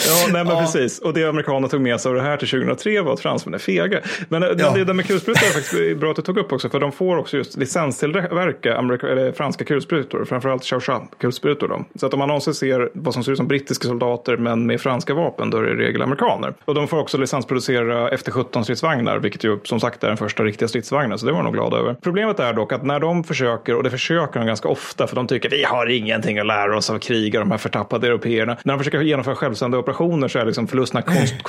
Ja, 0.07 0.27
nej, 0.31 0.43
men 0.43 0.47
Ja. 0.47 0.61
precis. 0.61 0.99
Och 0.99 1.13
det 1.13 1.29
amerikanerna 1.29 1.67
tog 1.67 1.81
med 1.81 2.01
sig 2.01 2.11
det 2.17 2.23
här 2.23 2.37
till 2.37 2.47
2003 2.47 3.01
var 3.01 3.13
att 3.13 3.19
fransmän 3.19 3.53
är 3.53 3.57
fega. 3.57 3.99
Men 4.29 4.43
eh, 4.43 4.49
Ja. 4.57 4.71
det 4.75 4.83
där 4.83 4.93
med 4.93 5.05
kulsprutor 5.07 5.43
är 5.47 5.51
faktiskt 5.53 5.97
bra 5.99 6.09
att 6.09 6.15
du 6.15 6.21
tog 6.21 6.37
upp 6.37 6.51
också, 6.51 6.69
för 6.69 6.79
de 6.79 6.91
får 6.91 7.17
också 7.17 7.37
just 7.37 7.57
licenstillverka 7.57 8.77
amerika- 8.77 9.07
eller 9.07 9.31
franska 9.31 9.65
kulsprutor, 9.65 10.25
framförallt 10.25 10.63
Chauchat-kulsprutor. 10.63 11.83
Så 11.95 12.05
att 12.05 12.13
om 12.13 12.19
man 12.19 12.27
någonsin 12.27 12.53
ser 12.53 12.89
vad 12.93 13.13
som 13.13 13.23
ser 13.23 13.31
ut 13.31 13.37
som 13.37 13.47
brittiska 13.47 13.87
soldater 13.87 14.37
men 14.37 14.65
med 14.65 14.81
franska 14.81 15.13
vapen, 15.13 15.49
då 15.49 15.57
är 15.57 15.61
det 15.63 15.71
i 15.71 15.75
regel 15.87 16.01
amerikaner. 16.01 16.53
Och 16.65 16.75
de 16.75 16.87
får 16.87 16.99
också 16.99 17.17
licensproducera 17.17 18.09
FT17 18.09 18.63
stridsvagnar, 18.63 19.17
vilket 19.19 19.43
ju 19.43 19.59
som 19.63 19.79
sagt 19.79 20.03
är 20.03 20.07
den 20.07 20.17
första 20.17 20.43
riktiga 20.43 20.67
stridsvagnen, 20.67 21.17
så 21.19 21.25
det 21.25 21.31
var 21.31 21.39
de 21.39 21.43
nog 21.45 21.53
glada 21.53 21.77
över. 21.77 21.95
Problemet 22.01 22.39
är 22.39 22.53
dock 22.53 22.71
att 22.71 22.85
när 22.85 22.99
de 22.99 23.23
försöker, 23.23 23.75
och 23.75 23.83
det 23.83 23.89
försöker 23.89 24.39
de 24.39 24.45
ganska 24.45 24.67
ofta, 24.67 25.07
för 25.07 25.15
de 25.15 25.27
tycker 25.27 25.49
vi 25.49 25.63
har 25.63 25.85
ingenting 25.89 26.39
att 26.39 26.45
lära 26.47 26.77
oss 26.77 26.89
av 26.89 26.99
krig 26.99 27.35
och 27.35 27.39
de 27.39 27.51
här 27.51 27.57
förtappade 27.57 28.07
européerna. 28.07 28.57
När 28.63 28.73
de 28.73 28.77
försöker 28.79 29.01
genomföra 29.01 29.35
självständiga 29.35 29.79
operationer 29.79 30.27
så 30.27 30.39
är 30.39 30.45
liksom 30.45 30.67
förlusterna 30.67 31.01
kons- 31.01 31.43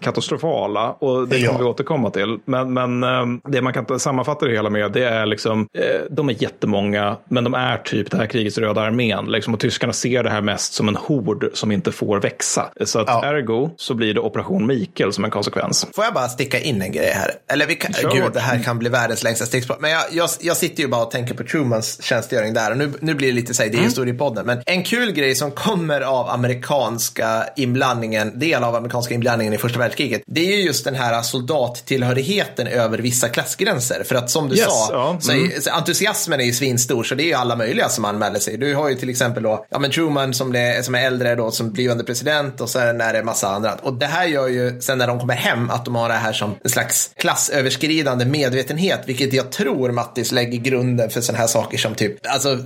konsekvent 0.00 0.16
katastrofala. 0.16 0.90
Och 0.90 1.28
det 1.28 1.36
kommer 1.36 1.52
Ja. 1.52 1.58
vi 1.58 1.64
återkomma 1.64 2.10
till. 2.10 2.38
Men, 2.44 2.72
men 2.74 3.02
ehm, 3.04 3.40
det 3.48 3.62
man 3.62 3.72
kan 3.72 4.00
sammanfatta 4.00 4.46
det 4.46 4.52
hela 4.52 4.70
med, 4.70 4.92
det 4.92 5.04
är 5.04 5.26
liksom, 5.26 5.66
eh, 5.78 6.00
de 6.10 6.28
är 6.28 6.42
jättemånga, 6.42 7.16
men 7.28 7.44
de 7.44 7.54
är 7.54 7.76
typ 7.78 8.10
det 8.10 8.16
här 8.16 8.26
krigets 8.26 8.58
röda 8.58 8.80
armén. 8.80 9.24
Liksom, 9.26 9.54
och 9.54 9.60
tyskarna 9.60 9.92
ser 9.92 10.22
det 10.22 10.30
här 10.30 10.40
mest 10.40 10.72
som 10.74 10.88
en 10.88 10.96
hord 10.96 11.50
som 11.54 11.72
inte 11.72 11.92
får 11.92 12.20
växa. 12.20 12.70
Så 12.84 12.98
att 13.00 13.06
Ja. 13.08 13.24
ergo 13.24 13.70
så 13.76 13.94
blir 13.94 14.14
det 14.14 14.20
operation 14.20 14.66
Mikael 14.66 15.12
som 15.12 15.24
en 15.24 15.30
konsekvens. 15.30 15.86
Får 15.94 16.04
jag 16.04 16.14
bara 16.14 16.28
sticka 16.28 16.60
in 16.60 16.82
en 16.82 16.92
grej 16.92 17.10
här? 17.14 17.30
Eller 17.52 17.66
vi 17.66 17.74
kan, 17.74 17.92
Kör 17.92 18.10
gud, 18.10 18.32
det 18.32 18.40
här 18.40 18.62
kan 18.62 18.78
bli 18.78 18.88
världens 18.88 19.22
längsta 19.22 19.46
stickspår. 19.46 19.76
Men 19.80 19.90
jag, 19.90 20.02
jag, 20.12 20.28
jag 20.40 20.56
sitter 20.56 20.82
ju 20.82 20.88
bara 20.88 21.02
och 21.04 21.10
tänker 21.10 21.34
på 21.34 21.44
Trumans 21.44 22.02
tjänstgöring 22.02 22.54
där. 22.54 22.70
Och 22.70 22.76
nu, 22.76 22.92
nu 23.00 23.14
blir 23.14 23.28
det 23.28 23.34
lite 23.34 23.54
så 23.54 23.62
här, 23.62 23.70
det 23.70 23.78
är 23.78 23.82
historiepodden. 23.82 24.46
Men 24.46 24.62
en 24.66 24.82
kul 24.82 25.12
grej 25.12 25.34
som 25.34 25.50
kommer 25.50 26.00
av 26.00 26.28
amerikanska 26.30 27.44
inblandningen, 27.56 28.38
del 28.38 28.64
av 28.64 28.74
amerikanska 28.74 29.14
inblandningen 29.14 29.54
i 29.54 29.58
första 29.58 29.78
världskriget. 29.78 29.85
Det 30.26 30.40
är 30.52 30.56
ju 30.56 30.62
just 30.62 30.84
den 30.84 30.94
här 30.94 31.22
soldattillhörigheten 31.22 32.66
över 32.66 32.98
vissa 32.98 33.28
klassgränser. 33.28 34.04
För 34.04 34.14
att 34.14 34.30
som 34.30 34.48
du 34.48 34.56
Yes, 34.56 34.64
sa, 34.66 34.88
ja, 34.92 35.16
så 35.20 35.32
mm. 35.32 35.44
är, 35.44 35.70
entusiasmen 35.72 36.40
är 36.40 36.44
ju 36.44 36.52
svinstor. 36.52 37.04
Så 37.04 37.14
det 37.14 37.22
är 37.22 37.26
ju 37.26 37.34
alla 37.34 37.56
möjliga 37.56 37.88
som 37.88 38.04
anmäler 38.04 38.38
sig. 38.40 38.56
Du 38.56 38.74
har 38.74 38.88
ju 38.88 38.94
till 38.94 39.10
exempel 39.10 39.42
då, 39.42 39.66
ja 39.70 39.78
men 39.78 39.90
Truman 39.90 40.34
som, 40.34 40.52
det, 40.52 40.84
som 40.84 40.94
är 40.94 41.06
äldre 41.06 41.34
då, 41.34 41.50
som 41.50 41.72
blivande 41.72 42.04
president 42.04 42.60
och 42.60 42.70
sen 42.70 43.00
är 43.00 43.12
det 43.12 43.22
massa 43.22 43.48
andra. 43.48 43.74
Och 43.82 43.94
det 43.94 44.06
här 44.06 44.26
gör 44.26 44.48
ju 44.48 44.80
sen 44.80 44.98
när 44.98 45.06
de 45.06 45.20
kommer 45.20 45.34
hem 45.34 45.70
att 45.70 45.84
de 45.84 45.94
har 45.94 46.08
det 46.08 46.14
här 46.14 46.32
som 46.32 46.54
en 46.64 46.70
slags 46.70 47.10
klassöverskridande 47.16 48.24
medvetenhet, 48.24 49.00
vilket 49.06 49.32
jag 49.32 49.52
tror 49.52 49.90
Mattis 49.90 50.32
lägger 50.32 50.58
grunden 50.58 51.10
för 51.10 51.20
sådana 51.20 51.38
här 51.40 51.46
saker 51.46 51.78
som 51.78 51.94
typ, 51.94 52.26
alltså 52.26 52.58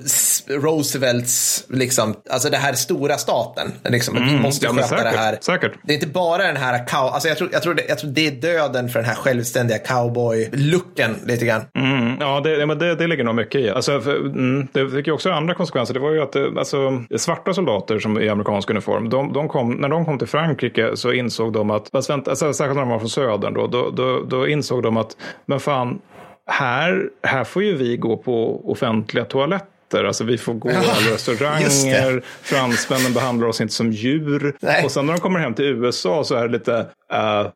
Roosevelts, 0.48 1.64
liksom, 1.68 2.14
alltså 2.30 2.50
det 2.50 2.56
här 2.56 2.72
stora 2.74 3.18
staten, 3.18 3.72
liksom, 3.84 4.16
att 4.16 4.32
vi 4.32 4.38
måste 4.38 4.66
Mm, 4.66 4.78
ja, 4.78 4.88
sköta 4.88 5.10
det 5.10 5.18
här. 5.18 5.38
säkert. 5.40 5.72
Det 5.82 5.92
är 5.92 5.94
inte 5.94 6.06
bara 6.06 6.46
den 6.46 6.56
här 6.56 6.86
cow, 7.00 7.14
alltså 7.14 7.28
jag 7.28 7.38
tror, 7.38 7.50
jag 7.52 7.62
tror, 7.62 7.74
det, 7.74 7.84
jag 7.88 7.98
tror 7.98 8.10
det 8.10 8.26
är 8.26 8.30
döden 8.30 8.88
för 8.88 8.98
den 8.98 9.08
här 9.08 9.14
självständiga 9.14 9.78
cowboy-looken 9.78 11.26
lite 11.26 11.46
grann. 11.46 11.62
Mm, 11.74 12.16
ja, 12.20 12.40
det, 12.40 12.66
men 12.66 12.78
det, 12.78 12.94
det 12.94 13.06
ligger 13.06 13.24
nog 13.24 13.34
mycket 13.34 13.60
i. 13.60 13.70
Alltså, 13.70 14.00
för, 14.00 14.16
mm, 14.16 14.68
det 14.72 14.90
fick 14.90 15.06
ju 15.06 15.12
också 15.12 15.30
andra 15.30 15.54
konsekvenser. 15.54 15.94
Det 15.94 16.00
var 16.00 16.12
ju 16.12 16.22
att 16.22 16.36
eh, 16.36 16.46
alltså, 16.58 17.04
svarta 17.16 17.54
soldater 17.54 17.98
som 17.98 18.20
i 18.20 18.28
amerikansk 18.28 18.70
uniform, 18.70 19.08
de, 19.08 19.32
de 19.32 19.48
kom, 19.48 19.72
när 19.72 19.88
de 19.88 20.04
kom 20.04 20.18
till 20.18 20.28
Frankrike 20.28 20.96
så 20.96 21.12
insåg 21.12 21.52
de 21.52 21.70
att, 21.70 21.88
fast 21.92 22.10
vänta, 22.10 22.30
alltså, 22.30 22.52
särskilt 22.52 22.74
när 22.74 22.82
de 22.82 22.90
var 22.90 22.98
från 22.98 23.08
södern, 23.08 23.54
då, 23.54 23.66
då, 23.66 23.90
då, 23.90 24.22
då 24.22 24.48
insåg 24.48 24.82
de 24.82 24.96
att, 24.96 25.16
men 25.46 25.60
fan, 25.60 25.98
här, 26.46 27.08
här 27.22 27.44
får 27.44 27.62
ju 27.62 27.76
vi 27.76 27.96
gå 27.96 28.16
på 28.16 28.70
offentliga 28.70 29.24
toaletter. 29.24 29.69
Alltså 29.94 30.24
vi 30.24 30.38
får 30.38 30.54
gå 30.54 30.68
alla 30.68 31.14
restauranger, 31.14 32.24
fransmännen 32.42 33.12
behandlar 33.12 33.48
oss 33.48 33.60
inte 33.60 33.74
som 33.74 33.92
djur. 33.92 34.56
Nej. 34.60 34.84
Och 34.84 34.90
sen 34.90 35.06
när 35.06 35.12
de 35.12 35.20
kommer 35.20 35.40
hem 35.40 35.54
till 35.54 35.64
USA 35.64 36.24
så 36.24 36.34
är 36.34 36.48
det 36.48 36.52
lite, 36.52 36.86
eh, 37.12 37.46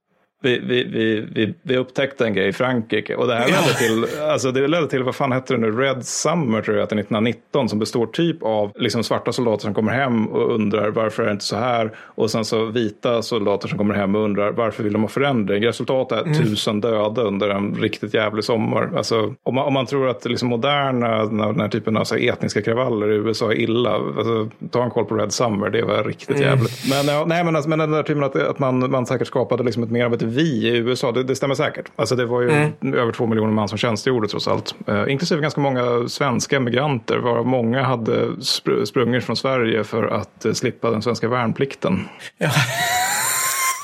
vi, 0.45 0.59
vi, 0.59 1.27
vi, 1.35 1.55
vi, 1.63 1.77
upptäckte 1.77 2.27
en 2.27 2.35
grej 2.35 2.49
i 2.49 2.53
Frankrike 2.53 3.17
och 3.17 3.27
det 3.27 3.35
här 3.35 3.47
ledde 3.47 3.75
till, 3.79 4.21
alltså 4.21 4.53
det 4.53 4.69
ledde 4.69 4.89
till, 4.89 5.03
vad 5.03 5.15
fan 5.15 5.33
hette 5.33 5.55
det 5.55 5.61
nu, 5.61 5.71
Red 5.71 6.07
Summer 6.07 6.63
tror 6.63 6.77
jag, 6.77 6.89
till 6.89 6.99
1919 6.99 7.69
som 7.69 7.79
består 7.79 8.07
typ 8.07 8.43
av 8.43 8.73
liksom 8.75 9.05
svarta 9.05 9.33
soldater 9.33 9.63
som 9.63 9.75
kommer 9.75 9.93
hem 9.93 10.27
och 10.27 10.55
undrar 10.55 10.91
varför 10.91 11.23
är 11.23 11.27
det 11.27 11.33
inte 11.33 11.45
så 11.45 11.57
här 11.57 11.91
och 11.97 12.31
sen 12.31 12.45
så 12.45 12.65
vita 12.65 13.23
soldater 13.23 13.69
som 13.69 13.79
kommer 13.79 13.95
hem 13.95 14.15
och 14.15 14.25
undrar 14.25 14.53
varför 14.53 14.83
vill 14.83 14.93
de 14.93 15.03
ha 15.03 15.09
förändring. 15.09 15.67
Resultatet 15.67 16.27
är 16.27 16.35
tusen 16.35 16.81
döda 16.81 17.23
under 17.23 17.49
en 17.49 17.75
riktigt 17.75 18.15
jävlig 18.15 18.45
sommar. 18.45 18.91
Alltså, 18.97 19.35
om, 19.43 19.55
man, 19.55 19.65
om 19.65 19.73
man 19.73 19.87
tror 19.87 20.09
att 20.09 20.25
liksom 20.25 20.49
moderna, 20.49 21.25
den 21.27 21.61
här, 21.61 21.69
typen 21.69 21.97
av 21.97 22.05
så 22.05 22.15
etniska 22.17 22.63
kravaller 22.63 23.13
i 23.13 23.15
USA 23.15 23.53
är 23.53 23.61
illa, 23.61 23.95
alltså, 23.95 24.51
ta 24.71 24.85
en 24.85 24.91
koll 24.91 25.05
på 25.05 25.15
Red 25.15 25.33
Summer, 25.33 25.71
det 25.71 25.83
var 25.83 26.05
riktigt 26.05 26.41
jävligt. 26.41 26.91
Men, 26.91 27.15
ja, 27.15 27.25
nej, 27.27 27.45
men, 27.45 27.57
alltså, 27.57 27.69
men 27.69 27.79
den 27.79 27.91
där 27.91 28.03
typen 28.03 28.25
att, 28.25 28.37
att 28.37 28.59
man, 28.59 28.91
man 28.91 29.07
säkert 29.07 29.27
skapade 29.27 29.63
liksom 29.63 29.83
ett 29.83 29.91
mer 29.91 30.05
av 30.05 30.15
ett 30.15 30.23
vi 30.35 30.69
i 30.69 30.77
USA, 30.77 31.13
det, 31.13 31.23
det 31.23 31.37
stämmer 31.37 31.55
säkert. 31.55 31.93
Alltså 31.97 32.17
det 32.17 32.27
var 32.27 32.43
ju 32.43 32.51
över 32.95 33.13
två 33.13 33.27
miljoner 33.27 33.53
man 33.53 33.69
som 33.69 33.79
tjänstgjorde 33.79 34.29
trots 34.29 34.49
allt. 34.49 34.75
Eh, 34.87 35.05
inklusive 35.09 35.41
ganska 35.41 35.61
många 35.61 36.09
svenska 36.09 36.57
emigranter, 36.57 37.19
varav 37.19 37.47
många 37.47 37.83
hade 37.83 38.27
spr- 38.29 38.85
sprungit 38.85 39.25
från 39.25 39.37
Sverige 39.37 39.85
för 39.85 40.03
att 40.07 40.45
eh, 40.45 40.53
slippa 40.53 40.91
den 40.91 41.03
svenska 41.03 41.29
värnplikten. 41.29 42.09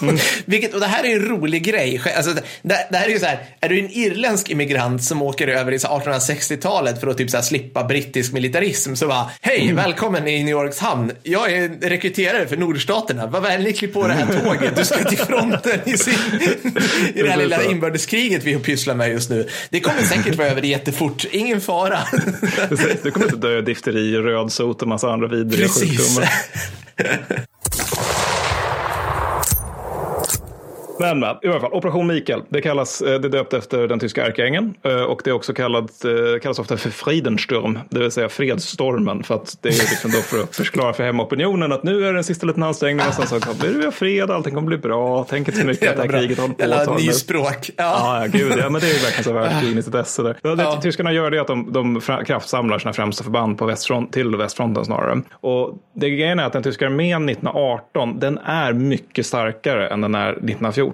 Vilket, 0.44 0.74
och 0.74 0.80
det 0.80 0.86
här 0.86 1.04
är 1.04 1.16
en 1.16 1.28
rolig 1.28 1.64
grej. 1.64 2.00
Alltså, 2.16 2.32
det, 2.62 2.86
det 2.90 2.96
här 2.96 3.06
är 3.06 3.10
ju 3.10 3.18
så 3.18 3.26
här, 3.26 3.38
är 3.60 3.68
du 3.68 3.78
en 3.78 3.90
irländsk 3.90 4.50
immigrant 4.50 5.04
som 5.04 5.22
åker 5.22 5.48
över 5.48 5.72
i 5.72 5.78
så 5.78 5.88
1860-talet 5.88 7.00
för 7.00 7.06
att 7.06 7.18
typ 7.18 7.30
så 7.30 7.36
här 7.36 7.44
slippa 7.44 7.84
brittisk 7.84 8.32
militarism 8.32 8.94
så 8.94 9.06
bara, 9.06 9.30
hej, 9.40 9.72
välkommen 9.72 10.28
i 10.28 10.42
New 10.42 10.52
Yorks 10.52 10.78
hamn. 10.78 11.12
Jag 11.22 11.52
är 11.52 11.68
rekryterare 11.80 12.46
för 12.46 12.56
nordstaterna. 12.56 13.26
Var 13.26 13.40
vänlig 13.40 13.78
klipp 13.78 13.92
på 13.92 14.06
det 14.06 14.14
här 14.14 14.40
tåget. 14.44 14.76
Du 14.76 14.84
ska 14.84 15.04
till 15.04 15.18
fronten 15.18 15.80
i, 15.84 15.96
sin, 15.96 16.14
i 17.14 17.22
det 17.22 17.30
här 17.30 17.36
lilla 17.36 17.62
inbördeskriget 17.64 18.44
vi 18.44 18.58
pysslar 18.58 18.94
med 18.94 19.10
just 19.10 19.30
nu. 19.30 19.48
Det 19.70 19.80
kommer 19.80 20.02
säkert 20.02 20.34
vara 20.34 20.48
över 20.48 20.62
jättefort. 20.62 21.24
Ingen 21.30 21.60
fara. 21.60 21.98
Du 23.02 23.10
kommer 23.10 23.26
inte 23.26 23.36
dö 23.36 23.58
i 23.58 23.62
difteri, 23.62 24.16
rödsot 24.16 24.82
och 24.82 24.88
massa 24.88 25.12
andra 25.12 25.28
vidriga 25.28 25.66
Precis. 25.66 25.90
sjukdomar. 25.90 26.30
Men, 31.00 31.22
i 31.42 31.48
alla 31.48 31.60
fall, 31.60 31.72
Operation 31.72 32.06
Mikael. 32.06 32.42
Det, 32.48 32.60
kallas, 32.60 33.02
eh, 33.02 33.20
det 33.20 33.28
är 33.28 33.32
döpt 33.32 33.52
efter 33.52 33.88
den 33.88 33.98
tyska 33.98 34.26
ärkeängeln 34.26 34.74
eh, 34.82 35.02
och 35.02 35.20
det 35.24 35.30
är 35.30 35.34
också 35.34 35.54
kallat, 35.54 36.04
eh, 36.04 36.40
kallas 36.42 36.58
ofta 36.58 36.76
för 36.76 36.90
Friedensturm, 36.90 37.78
det 37.90 37.98
vill 38.00 38.10
säga 38.10 38.28
fredsstormen. 38.28 39.22
För 39.22 39.34
att 39.34 39.58
det 39.60 39.68
är 39.68 39.72
liksom 39.72 40.10
då 40.10 40.18
för 40.18 40.42
att 40.42 40.56
förklara 40.56 40.92
för 40.92 41.04
hemmaopinionen 41.04 41.72
att 41.72 41.82
nu 41.82 42.06
är 42.06 42.12
det 42.12 42.18
en 42.18 42.24
sista 42.24 42.46
liten 42.46 42.62
ansträngning 42.62 43.06
och 43.08 43.14
sen 43.14 43.26
så 43.40 43.54
blir 43.60 43.82
det 43.82 43.92
fred, 43.92 44.30
allting 44.30 44.54
kommer 44.54 44.66
bli 44.68 44.78
bra, 44.78 45.26
tänk 45.30 45.48
inte 45.48 45.60
så 45.60 45.66
mycket 45.66 45.90
att 45.90 45.96
det 45.96 46.02
här 46.02 46.20
kriget 46.20 46.38
håller 46.38 46.54
på 46.54 46.62
ett 46.62 46.68
Jävla 46.70 46.84
tag 46.84 47.00
nu. 47.00 47.06
nyspråk. 47.06 47.70
Ja. 47.76 47.84
Ja, 48.00 48.20
ja, 48.20 48.26
gud, 48.26 48.52
ja, 48.58 48.70
men 48.70 48.80
det 48.80 48.86
är 48.86 48.94
ju 48.94 48.98
verkligen 48.98 49.24
så 49.24 49.32
världskrig 49.32 49.76
91 49.76 50.08
sådär. 50.08 50.36
Ja, 50.42 50.54
det, 50.54 50.62
Ja. 50.62 50.80
Tyskarna 50.82 51.12
gör 51.12 51.30
det 51.30 51.38
att 51.40 51.46
de, 51.46 51.72
de 51.72 52.00
kraftsamlar 52.26 52.78
sina 52.78 52.92
främsta 52.92 53.24
förband 53.24 53.58
på 53.58 53.66
västfront, 53.66 54.12
till 54.12 54.36
västfronten 54.36 54.84
snarare. 54.84 55.22
Och 55.32 55.74
det 55.94 56.10
grejen 56.10 56.38
är 56.38 56.44
att 56.44 56.52
den 56.52 56.62
tyska 56.62 56.86
armén 56.86 57.28
1918, 57.28 58.18
den 58.18 58.38
är 58.38 58.72
mycket 58.72 59.26
starkare 59.26 59.88
än 59.88 60.00
den 60.00 60.14
är 60.14 60.30
1914. 60.30 60.89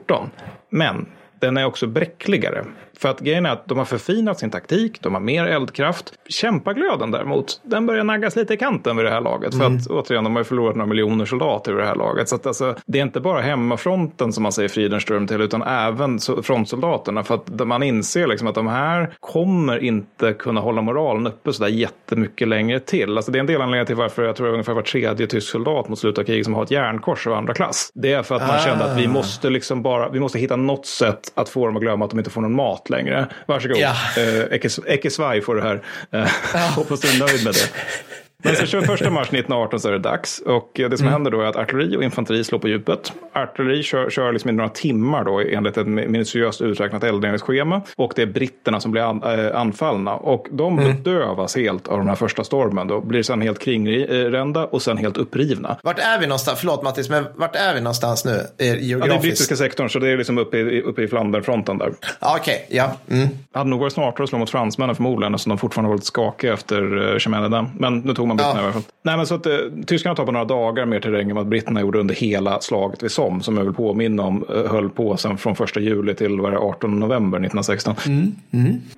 Men 0.68 1.06
den 1.40 1.56
är 1.56 1.64
också 1.64 1.86
bräckligare. 1.86 2.64
För 2.98 3.08
att 3.08 3.20
grejen 3.20 3.46
är 3.46 3.50
att 3.50 3.68
de 3.68 3.78
har 3.78 3.84
förfinat 3.84 4.38
sin 4.38 4.50
taktik, 4.50 5.02
de 5.02 5.14
har 5.14 5.20
mer 5.20 5.46
eldkraft. 5.46 6.12
Kämpaglöden 6.28 7.10
däremot, 7.10 7.60
den 7.62 7.86
börjar 7.86 8.04
naggas 8.04 8.36
lite 8.36 8.54
i 8.54 8.56
kanten 8.56 8.96
vid 8.96 9.06
det 9.06 9.10
här 9.10 9.20
laget. 9.20 9.54
För 9.58 9.64
att 9.66 9.86
återigen, 9.86 10.24
de 10.24 10.32
har 10.32 10.40
ju 10.40 10.44
förlorat 10.44 10.76
några 10.76 10.88
miljoner 10.88 11.24
soldater 11.24 11.72
vid 11.72 11.82
det 11.82 11.88
här 11.88 11.94
laget. 11.96 12.28
Så 12.28 12.34
att 12.34 12.46
alltså, 12.46 12.74
det 12.86 12.98
är 12.98 13.02
inte 13.02 13.20
bara 13.20 13.40
hemmafronten 13.40 14.32
som 14.32 14.42
man 14.42 14.52
säger 14.52 14.68
Friedensturm 14.68 15.26
till, 15.26 15.40
utan 15.40 15.62
även 15.62 16.18
so- 16.18 16.42
frontsoldaterna. 16.42 17.24
För 17.24 17.34
att 17.34 17.66
man 17.66 17.82
inser 17.82 18.26
liksom 18.26 18.48
att 18.48 18.54
de 18.54 18.66
här 18.66 19.10
kommer 19.20 19.84
inte 19.84 20.32
kunna 20.32 20.60
hålla 20.60 20.82
moralen 20.82 21.26
uppe 21.26 21.52
så 21.52 21.62
där 21.62 21.70
jättemycket 21.70 22.48
längre 22.48 22.80
till. 22.80 23.16
Alltså 23.16 23.32
det 23.32 23.38
är 23.38 23.40
en 23.40 23.46
del 23.46 23.62
anledning 23.62 23.86
till 23.86 23.96
varför 23.96 24.24
jag 24.24 24.36
tror 24.36 24.48
ungefär 24.48 24.72
var 24.72 24.82
tredje 24.82 25.26
tysk 25.26 25.48
soldat 25.48 25.88
mot 25.88 25.98
slutet 25.98 26.18
av 26.18 26.24
kriget 26.24 26.44
som 26.44 26.54
har 26.54 26.62
ett 26.62 26.70
järnkors 26.70 27.26
av 27.26 27.32
andra 27.32 27.54
klass. 27.54 27.90
Det 27.94 28.12
är 28.12 28.22
för 28.22 28.34
att 28.34 28.48
man 28.48 28.58
kände 28.58 28.84
att 28.84 28.98
vi 28.98 29.08
måste 29.08 29.50
liksom 29.50 29.82
bara, 29.82 30.08
vi 30.08 30.20
måste 30.20 30.38
hitta 30.38 30.56
något 30.56 30.86
sätt 30.86 31.32
att 31.34 31.48
få 31.48 31.66
dem 31.66 31.76
att 31.76 31.82
glömma 31.82 32.04
att 32.04 32.10
de 32.10 32.18
inte 32.18 32.30
får 32.30 32.40
någon 32.40 32.56
mat 32.56 32.85
längre. 32.90 33.26
Varsågod, 33.46 33.76
Ja. 33.78 33.94
eh, 34.16 34.44
Ecke- 34.52 34.86
Ecke 34.86 35.10
Svaj 35.10 35.40
får 35.42 35.54
det 35.56 35.62
här. 35.62 35.82
Eh, 36.12 36.28
Hoppas 36.76 37.00
du 37.00 37.08
är 37.08 37.18
nöjd 37.26 37.44
med 37.44 37.54
det. 37.54 37.68
Men 38.46 38.56
sen 38.56 38.66
21 38.66 38.88
mars 38.88 39.00
1918 39.00 39.80
så 39.80 39.88
är 39.88 39.92
det 39.92 39.98
dags. 39.98 40.38
Och 40.46 40.70
det 40.74 40.98
som 40.98 41.08
händer 41.08 41.30
då 41.30 41.40
är 41.40 41.46
att 41.46 41.56
artilleri 41.56 41.96
och 41.96 42.02
infanteri 42.04 42.44
slår 42.44 42.58
på 42.58 42.68
djupet. 42.68 43.12
Artilleri 43.32 43.82
kör, 43.82 44.10
kör 44.10 44.32
liksom 44.32 44.50
i 44.50 44.52
några 44.52 44.70
timmar 44.70 45.24
då 45.24 45.40
enligt 45.40 45.76
ett 45.76 45.86
minutiöst 45.86 46.60
uträknat 46.60 47.04
eldningsschema. 47.04 47.82
Och 47.96 48.12
det 48.16 48.22
är 48.22 48.26
britterna 48.26 48.80
som 48.80 48.90
blir 48.90 49.02
an, 49.02 49.22
äh, 49.22 49.60
anfallna. 49.60 50.14
Och 50.14 50.46
de 50.50 50.76
bedövas 50.76 51.56
helt 51.56 51.88
av 51.88 51.98
den 51.98 52.08
här 52.08 52.14
första 52.14 52.44
stormen. 52.44 52.88
Då 52.88 53.00
blir 53.00 53.22
sen 53.22 53.40
helt 53.42 53.58
kringrända 53.58 54.64
och 54.64 54.82
sen 54.82 54.96
helt 54.96 55.16
upprivna. 55.16 55.76
Vart 55.82 55.98
är 55.98 56.20
vi 56.20 56.26
någonstans? 56.26 56.58
Förlåt 56.58 56.82
Mattis, 56.82 57.08
men 57.10 57.26
vart 57.34 57.56
är 57.56 57.74
vi 57.74 57.80
någonstans 57.80 58.24
nu? 58.24 58.30
Eh, 58.58 58.66
Ja, 58.66 58.72
det 58.72 58.78
är 58.80 58.82
Geografiskt? 58.82 59.22
brittiska 59.22 59.56
sektorn, 59.56 59.88
så 59.90 59.98
det 59.98 60.08
är 60.08 60.16
liksom 60.16 60.38
uppe 60.38 60.58
i, 60.58 60.82
uppe 60.82 61.02
i 61.02 61.08
Flanderfronten 61.08 61.78
där. 61.78 61.92
Okej, 62.20 62.66
ja. 62.70 62.90
Mm. 63.10 63.28
Det 63.52 63.58
hade 63.58 63.70
nog 63.70 63.80
varit 63.80 63.92
smartare 63.92 64.22
att 64.24 64.28
slå 64.30 64.38
mot 64.38 64.50
fransmännen 64.50 64.96
förmodligen, 64.96 65.34
eftersom 65.34 65.50
de 65.50 65.58
fortfarande 65.58 65.88
var 65.88 65.94
lite 65.96 66.06
skakiga 66.06 66.52
efter 66.52 66.96
uh, 67.12 67.18
Cheminade. 67.18 67.66
Men 67.78 67.98
nu 67.98 68.14
tog 68.14 68.28
man 68.28 68.35
britterna 68.36 68.54
Ja. 68.54 68.60
i 68.60 68.64
alla 68.64 68.72
fall. 68.72 68.82
Nej, 69.02 69.16
men 69.16 69.26
så 69.26 69.34
att 69.34 69.46
uh, 69.46 69.52
tyskarna 69.86 70.14
tar 70.14 70.26
på 70.26 70.32
några 70.32 70.44
dagar 70.44 70.86
mer 70.86 71.00
terräng 71.00 71.30
än 71.30 71.36
vad 71.36 71.48
britterna 71.48 71.80
gjorde 71.80 71.98
under 71.98 72.14
hela 72.14 72.60
slaget 72.60 73.02
vid 73.02 73.10
Somme, 73.10 73.42
som 73.42 73.56
jag 73.56 73.64
vill 73.64 73.74
påminna 73.74 74.22
om 74.22 74.44
uh, 74.54 74.66
höll 74.66 74.90
på 74.90 75.16
sen 75.16 75.38
från 75.38 75.52
1 75.52 75.76
juli 75.76 76.14
till 76.14 76.40
vad 76.40 76.50
är 76.50 76.54
det, 76.54 76.62
18 76.62 77.00
november 77.00 77.38
1916. 77.38 77.94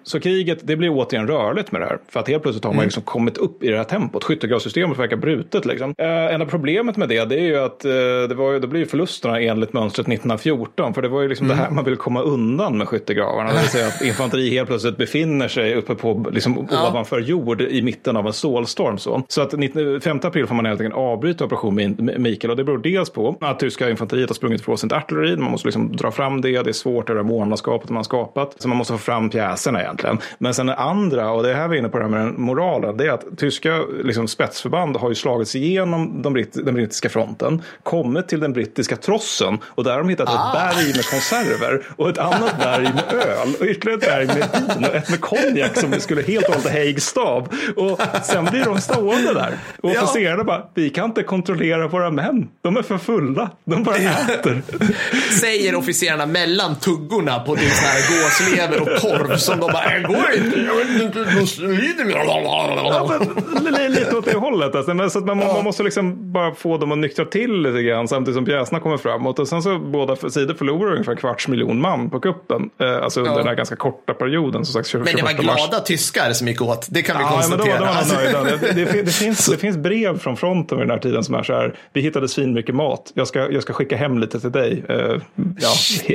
Så 0.03 0.21
kriget, 0.21 0.59
det 0.63 0.77
blir 0.77 0.89
återigen 0.91 1.27
rörligt 1.27 1.73
med 1.73 1.81
det 1.81 1.87
här. 1.87 1.99
För 2.09 2.21
att 2.21 2.29
helt 2.29 2.43
plötsligt 2.43 2.65
har 2.65 2.73
man 2.73 2.85
liksom 2.85 3.03
kommit 3.03 3.37
upp 3.39 3.63
i 3.63 3.69
det 3.69 3.77
här 3.77 3.85
tempot. 3.85 4.25
Skyttegravssystemet 4.25 4.99
verkar 4.99 5.17
brutet. 5.17 5.65
Liksom. 5.65 5.91
Uh, 5.91 6.35
enda 6.35 6.47
problemet 6.47 6.97
med 6.97 7.09
det, 7.09 7.25
det 7.25 7.35
är 7.41 7.45
ju 7.45 7.59
att 7.59 7.85
uh, 7.85 8.29
det, 8.29 8.35
var 8.35 8.53
ju, 8.53 8.59
det 8.59 8.67
blir 8.67 8.85
förlusterna 8.87 9.41
enligt 9.41 9.73
mönstret 9.73 10.09
1914. 10.09 10.95
För 10.95 11.03
det 11.03 11.09
var 11.09 11.23
ju 11.23 11.29
liksom 11.29 11.49
det 11.49 11.55
här 11.55 11.71
man 11.71 11.85
ville 11.85 11.97
komma 11.97 12.23
undan 12.23 12.79
med 12.79 12.89
skyttegravarna. 12.89 13.53
Det 13.53 13.59
vill 13.59 13.69
säga 13.69 13.87
att 13.87 14.03
infanteri 14.05 14.51
helt 14.51 14.69
plötsligt 14.69 14.97
befinner 14.97 15.49
sig 15.49 15.75
uppe 15.75 15.95
på, 15.95 16.27
liksom, 16.33 16.59
ovanför 16.59 17.21
jord 17.21 17.61
i 17.61 17.83
mitten 17.83 18.17
av 18.17 18.27
en 18.27 18.33
stålstorm. 18.33 18.99
Så, 18.99 19.18
så 19.29 19.43
att 19.43 19.53
19 19.53 20.01
5 20.01 20.21
april 20.23 20.47
får 20.47 20.55
man 20.55 20.67
helt 20.67 20.81
enkelt 20.81 20.97
avbryta 20.97 21.45
operation 21.45 21.75
Min- 21.75 22.15
Mikael. 22.19 22.51
Och 22.51 22.57
det 22.57 22.65
beror 22.65 22.79
dels 22.79 23.11
på 23.11 23.37
att 23.41 23.61
tyska 23.61 23.91
infanteriet 23.91 24.31
har 24.31 24.35
sprungit 24.35 24.61
ifrån 24.61 24.79
sitt 24.79 24.93
artilleri. 24.93 25.37
Man 25.37 25.51
måste 25.51 25.69
liksom 25.69 25.97
dra 25.97 26.11
fram 26.11 26.41
det. 26.41 26.63
Det 26.63 26.71
är 26.71 26.73
svårt, 26.73 27.07
det 27.07 27.15
där 27.15 27.23
månaskapet 27.23 27.89
man 27.91 27.97
har 27.97 28.05
skapat. 28.05 28.55
Så 28.59 28.69
man 28.69 28.79
måste 28.79 28.93
få 28.93 28.99
fram 28.99 29.31
pjäserna 29.31 29.83
egentligen. 29.83 30.19
Men 30.39 30.55
sen 30.55 30.67
det 30.67 30.75
andra, 30.75 31.31
och 31.31 31.43
det 31.43 31.51
är 31.51 31.55
här 31.55 31.69
vi 31.69 31.77
är 31.77 31.79
inne 31.79 31.89
på 31.89 31.99
det 31.99 32.05
här 32.05 32.11
med 32.11 32.21
den 32.21 32.41
moralen, 32.41 32.97
det 32.97 33.07
är 33.07 33.11
att 33.11 33.25
tyska 33.39 33.79
liksom, 34.05 34.29
spetsförband 34.29 34.97
har 34.97 35.09
ju 35.09 35.15
slagits 35.15 35.55
igenom 35.57 36.23
de 36.23 36.33
britt, 36.33 36.53
den 36.65 36.75
brittiska 36.75 37.09
fronten, 37.09 37.63
kommit 37.83 38.29
till 38.29 38.41
den 38.41 38.53
brittiska 38.53 38.97
trossen 38.97 39.59
och 39.65 39.85
där 39.85 39.91
har 39.93 39.99
de 39.99 40.09
hittat 40.09 40.29
ett 40.29 40.53
berg 40.55 40.87
med 40.87 41.05
konserver 41.11 41.83
och 41.97 42.09
ett 42.09 42.19
annat 42.19 42.59
berg 42.59 42.83
med 42.83 43.05
öl 43.13 43.49
och 43.61 43.67
ytterligare 43.67 43.99
ett 43.99 44.07
berg 44.09 44.27
med 44.27 44.37
vin 44.77 44.85
och 44.89 44.95
ett 44.95 45.11
med 45.11 45.21
konjak 45.21 45.77
som 45.77 45.93
skulle 45.93 46.23
helt 46.23 46.49
och 46.49 46.55
hållet 46.55 46.71
ha 46.71 46.79
Haigs 46.79 47.05
stav. 47.07 47.49
Och 47.77 48.01
sen 48.23 48.45
blir 48.45 48.65
de 48.65 48.81
stående 49.11 49.35
där. 49.35 49.53
Och 49.83 49.91
Ja. 49.95 50.03
officerarna 50.03 50.45
bara, 50.45 50.63
vi 50.75 50.91
kan 50.91 51.05
inte 51.05 51.23
kontrollera 51.23 51.89
våra 51.89 52.11
män. 52.11 52.49
De 52.63 52.77
är 52.77 52.83
för 52.83 52.99
fulla. 52.99 53.51
De 53.65 53.83
bara 53.85 53.97
äter. 53.97 54.63
Säger 55.41 55.75
officerarna 55.75 56.27
mellan 56.27 56.77
tuggorna 56.77 57.39
på 57.41 57.55
din 57.55 57.71
sån 57.71 57.89
här 57.89 58.23
gåslever 58.23 58.81
och 58.83 59.01
korv 59.01 59.37
som 59.37 59.61
de 59.61 59.73
bara, 59.73 59.97
"Äh, 59.97 60.03
går 60.03 60.17
inte, 60.37 60.61
jag 60.61 60.75
vet 60.75 61.03
inte, 61.03 61.19
då 61.19 61.67
lider 61.67 62.09
Ja, 62.11 63.19
men, 63.63 63.75
li- 63.75 63.89
lite 63.89 64.17
åt 64.17 64.25
det 64.25 64.37
hållet. 64.37 64.75
Alltså. 64.75 64.95
Men, 64.95 65.11
så 65.11 65.19
att 65.19 65.25
man, 65.27 65.39
man 65.39 65.65
måste 65.65 65.83
liksom 65.83 66.33
bara 66.33 66.55
få 66.55 66.79
dem 66.79 66.93
att 66.93 66.99
nyktra 66.99 67.25
till 67.25 67.63
lite 67.63 67.83
grann 67.83 68.09
samtidigt 68.09 68.37
som 68.37 68.45
pjäserna 68.45 68.81
kommer 68.81 68.97
framåt. 68.97 69.39
Och 69.39 69.49
sen 69.49 69.63
så 69.63 69.79
båda 69.79 70.17
sidor 70.17 70.55
förlorar 70.55 70.93
ungefär 70.93 71.13
en 71.13 71.19
kvarts 71.19 71.49
miljon 71.49 71.81
man 71.81 72.11
på 72.11 72.21
kuppen. 72.21 72.71
Eh, 72.81 72.97
alltså 73.05 73.21
under 73.21 73.33
Ja. 73.33 73.39
den 73.39 73.47
här 73.47 73.55
ganska 73.55 73.77
korta 73.77 74.15
perioden. 74.15 74.65
Som 74.65 74.73
sagt, 74.73 74.89
21 74.89 75.05
Men 75.05 75.17
det 75.17 75.23
var 75.23 75.43
mars. 75.45 75.57
glada 75.69 75.81
tyskar 75.85 76.33
som 76.33 76.49
gick 76.49 76.63
åt, 76.63 76.87
det 76.91 77.03
kan 77.03 77.17
vi 77.19 77.23
Ja, 77.25 77.31
men 77.31 77.51
då, 77.51 77.57
konstatera. 77.57 77.79
då 77.79 77.85
var 77.85 77.93
Alltså, 77.93 78.15
man 78.15 78.25
nöjda. 78.25 78.57
Det, 78.57 78.73
det, 78.73 78.98
det, 79.05 79.13
finns, 79.13 79.47
det 79.47 79.57
finns 79.59 79.77
brev 79.77 80.19
från 80.19 80.37
fronten 80.37 80.79
vid 80.79 80.87
den 80.87 80.95
här 80.95 81.03
tiden 81.03 81.25
som 81.25 81.35
är 81.35 81.43
så 81.43 81.53
här. 81.53 81.75
Vi 81.93 82.01
hittade 82.01 82.29
svinmycket 82.29 82.75
mat. 82.75 83.13
Jag 83.15 83.29
ska, 83.29 83.53
jag 83.53 83.63
ska 83.63 83.73
skicka 83.73 83.97
hem 83.97 84.19
lite 84.19 84.41
till 84.41 84.53
dig. 84.53 84.85
Uh, 84.91 85.21
ja, 85.61 85.69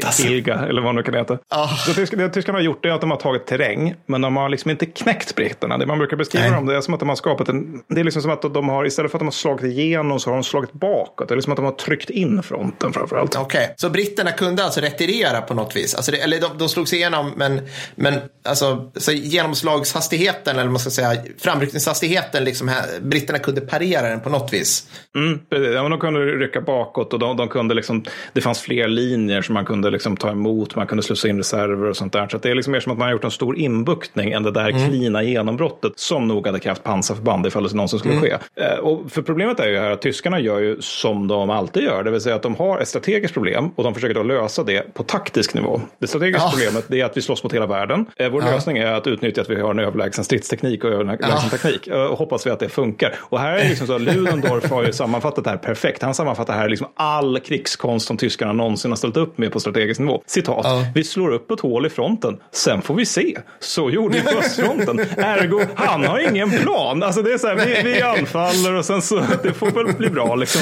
alltså. 0.06 0.28
Hilga 0.28 0.60
eller 0.60 0.82
vad 0.82 0.94
det 0.94 0.96
nu 0.96 1.04
kan 1.04 1.14
heta. 1.14 1.38
Ja. 1.50 1.70
Så 1.86 1.94
tysk, 1.94 2.18
det 2.18 2.30
tyskarna 2.30 2.58
har 2.58 2.64
gjort 2.64 2.84
det 2.84 2.90
är 2.90 2.94
att 2.94 3.02
de 3.02 3.12
har 3.12 3.18
tagit 3.18 3.48
terräng. 3.48 3.96
Men 4.06 4.22
de 4.22 4.38
har 4.38 4.50
liksom 4.50 4.72
inte 4.72 4.86
knäckt 4.86 5.36
britterna. 5.36 5.78
Det 5.78 5.86
man 5.86 5.98
brukar 5.98 6.18
beskriva 6.18 6.46
Nej. 6.46 6.56
dem 6.56 6.66
det 6.66 6.76
är 6.76 6.82
som 6.82 6.94
att 6.94 7.00
de 7.00 7.10
har 7.10 7.16
skapat 7.16 7.50
en. 7.50 7.82
Det 7.88 8.00
är 8.00 8.04
liksom 8.04 8.22
som 8.22 8.32
att 8.32 8.42
de 8.42 8.70
har 8.70 8.86
istället 8.86 9.12
för 9.12 9.18
att 9.18 9.20
de 9.20 9.28
har 9.28 9.32
slagit 9.32 9.64
igenom 9.64 10.20
så 10.20 10.30
har 10.30 10.36
de 10.36 10.44
slagit 10.44 10.74
bakåt. 10.74 11.28
Det 11.28 11.34
är 11.34 11.36
liksom 11.36 11.54
att 11.54 11.58
de 11.58 11.66
har 11.66 11.72
tryckt 11.72 12.10
in 12.10 12.44
fronten 12.44 12.94
framför 12.94 13.16
allt. 13.16 13.36
Okej, 13.36 13.74
så 13.78 13.90
britterna 13.90 14.32
kunde 14.32 14.64
alltså 14.64 14.82
retirera 14.82 15.42
på 15.42 15.54
något 15.54 15.76
vis? 15.76 15.96
Alltså 15.96 16.12
det, 16.12 16.18
eller 16.18 16.42
de, 16.42 16.58
de 16.58 16.70
slog 16.70 16.88
sig 16.88 17.00
igenom, 17.00 17.32
men, 17.36 17.62
men 17.96 18.14
alltså, 18.46 18.92
så 18.96 19.12
genomslagshastigheten, 19.12 20.60
eller 20.60 20.70
man 20.70 20.80
ska 20.80 20.90
säga, 20.90 21.18
framryckningshastigheten, 21.38 22.44
liksom 22.44 22.68
här, 22.74 23.00
britterna 23.02 23.40
kunde 23.40 23.62
parera 23.62 24.10
den 24.10 24.20
på 24.20 24.30
något 24.30 24.54
vis? 24.54 24.88
Mm, 25.16 25.40
ja, 25.74 25.90
de 25.90 26.00
kunde 26.00 26.20
rycka 26.20 26.62
bakåt 26.62 27.14
och 27.14 27.20
de, 27.20 27.38
de 27.38 27.48
kunde 27.48 27.74
liksom, 27.76 28.04
det 28.34 28.42
fanns 28.42 28.60
fler 28.62 28.88
linjer 28.88 29.42
som 29.42 29.54
man 29.54 29.66
kunde 29.66 29.90
liksom 29.90 30.18
ta 30.18 30.32
emot, 30.32 30.76
man 30.76 30.88
kunde 30.88 31.04
slussa 31.04 31.28
in 31.28 31.38
reserver 31.38 31.90
och 31.90 31.98
sånt 31.98 32.14
där. 32.14 32.28
Så 32.28 32.38
det 32.38 32.50
är 32.52 32.56
liksom 32.56 32.72
mer 32.72 32.80
som 32.80 32.92
att 32.92 32.98
man 32.98 33.06
har 33.08 33.12
gjort 33.14 33.24
en 33.24 33.32
stor 33.32 33.58
inbuktning 33.58 34.32
än 34.32 34.44
det 34.44 34.52
där 34.52 34.72
klina 34.88 35.24
genombrottet 35.24 35.94
som 35.96 36.28
nog 36.28 36.46
hade 36.48 36.60
krävt 36.60 36.84
pansarförband 36.84 37.46
ifall 37.48 37.64
det 37.68 37.74
någonsin 37.74 38.00
skulle 38.00 38.16
ske. 38.20 38.38
Eh, 38.56 38.78
och 38.78 39.12
för 39.12 39.22
problemet 39.22 39.60
är 39.60 39.68
ju 39.68 39.78
här 39.80 39.92
att 39.92 40.02
tyskarna 40.02 40.40
gör 40.40 40.60
ju 40.60 40.82
som 40.82 41.28
de 41.28 41.50
alltid 41.50 41.84
gör, 41.84 42.04
det 42.04 42.12
vill 42.12 42.22
säga 42.22 42.36
att 42.36 42.42
de 42.44 42.56
har 42.56 42.80
ett 42.80 42.88
strategiskt 42.88 43.34
problem 43.34 43.70
och 43.76 43.84
de 43.84 43.94
försöker 43.94 44.14
då 44.14 44.24
lösa 44.24 44.64
det 44.64 44.94
på 44.94 45.04
taktisk 45.04 45.54
nivå. 45.54 45.82
Det 46.00 46.08
strategiska 46.08 46.42
Ja. 46.46 46.50
problemet 46.52 46.86
det 46.88 47.02
är 47.02 47.06
att 47.06 47.18
vi 47.18 47.22
slåss 47.22 47.44
mot 47.44 47.54
hela 47.54 47.66
världen. 47.66 48.06
Eh, 48.16 48.30
vår 48.30 48.42
lösning 48.42 48.78
är 48.78 48.92
att 48.94 49.08
utnyttja 49.08 49.42
att 49.42 49.50
vi 49.50 49.62
har 49.62 49.72
en 49.72 49.80
överlägsen 49.80 50.24
stridsteknik 50.24 50.84
och 50.84 50.90
överlägsen 50.92 51.30
Ja. 51.44 51.50
teknik 51.58 51.88
eh, 51.88 52.04
och 52.04 52.18
hoppas 52.18 52.46
vi 52.48 52.52
att 52.52 52.60
det 52.64 52.70
funkar. 52.70 53.16
Och 53.20 53.40
här 53.40 53.58
är 53.58 53.70
liksom 53.70 53.88
så 53.88 53.94
att 53.96 54.02
Ludendorff 54.02 54.70
har 54.72 54.84
ju 54.84 54.94
sammanfattat 54.94 55.44
det 55.44 55.50
här 55.50 55.58
perfekt. 55.58 56.02
Han 56.02 56.14
sammanfattar 56.14 56.54
här 56.54 56.70
liksom 56.70 56.88
all 56.96 57.40
krigskonst 57.40 58.08
som 58.08 58.18
tyskarna 58.18 58.54
någonsin 58.54 58.92
har 58.92 58.96
ställt 58.96 59.18
upp 59.18 59.38
med 59.38 59.52
på 59.52 59.60
strategisk 59.60 60.00
nivå. 60.00 60.24
Citat, 60.26 60.62
Ja. 60.64 60.86
vi 60.96 61.04
slår 61.04 61.30
upp 61.34 61.52
ett 61.52 61.60
hål 61.60 61.86
i 61.86 61.90
fronten, 61.90 62.38
sen 62.52 62.82
får 62.82 62.96
vi 62.96 63.06
se. 63.06 63.38
Så 63.60 63.90
gjorde 63.90 64.16
vi 64.16 64.22
på 64.34 64.40
östfronten. 64.40 65.00
Ergo, 65.18 65.62
han 65.76 66.04
har 66.06 66.20
ingen 66.30 66.52
plan. 66.52 67.04
Alltså 67.04 67.22
det 67.22 67.34
är 67.34 67.38
så 67.38 67.48
här, 67.48 67.56
vi, 67.56 67.94
vi 67.94 68.02
anfaller 68.02 68.74
och 68.76 68.86
sen 68.86 69.02
så, 69.02 69.22
det 69.44 69.54
får 69.54 69.72
väl 69.72 69.96
bli 69.98 70.10
bra 70.10 70.36
liksom. 70.36 70.62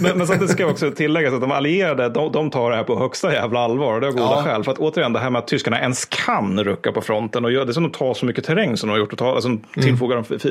Men, 0.00 0.18
men 0.18 0.26
så 0.26 0.32
att 0.32 0.40
det 0.40 0.48
ska 0.48 0.66
också 0.66 0.90
tilläggas 0.90 1.34
att 1.34 1.40
de 1.40 1.52
allierade, 1.52 2.08
de, 2.08 2.32
de 2.32 2.50
tar 2.50 2.70
det 2.70 2.76
här 2.76 2.84
på 2.84 2.98
högsta 2.98 3.32
jävla 3.32 3.60
allvar. 3.60 3.94
Och 3.94 4.00
det 4.00 4.06
har 4.06 4.12
goda 4.12 4.24
Ja. 4.36 4.42
skäl. 4.44 4.64
För 4.64 4.72
att 4.72 4.78
återigen, 4.78 5.12
det 5.12 5.18
här 5.18 5.30
med 5.30 5.38
att 5.38 5.48
tyskarna 5.48 5.80
ens 5.80 6.04
kan 6.04 6.64
rucka 6.64 6.92
på 6.92 7.00
fronten 7.00 7.44
och 7.44 7.52
gör 7.52 7.64
det 7.64 7.74
som 7.74 7.82
de 7.82 7.90
tar 7.92 8.14
så 8.14 8.26
mycket 8.26 8.44
terräng 8.44 8.76
som 8.76 8.88
de 8.88 8.92
har 8.92 8.98
gjort. 8.98 9.12
Och 9.12 9.18
tar, 9.18 9.34
alltså, 9.34 9.48
tillfogar 9.74 10.16
de 10.16 10.34
f- 10.34 10.42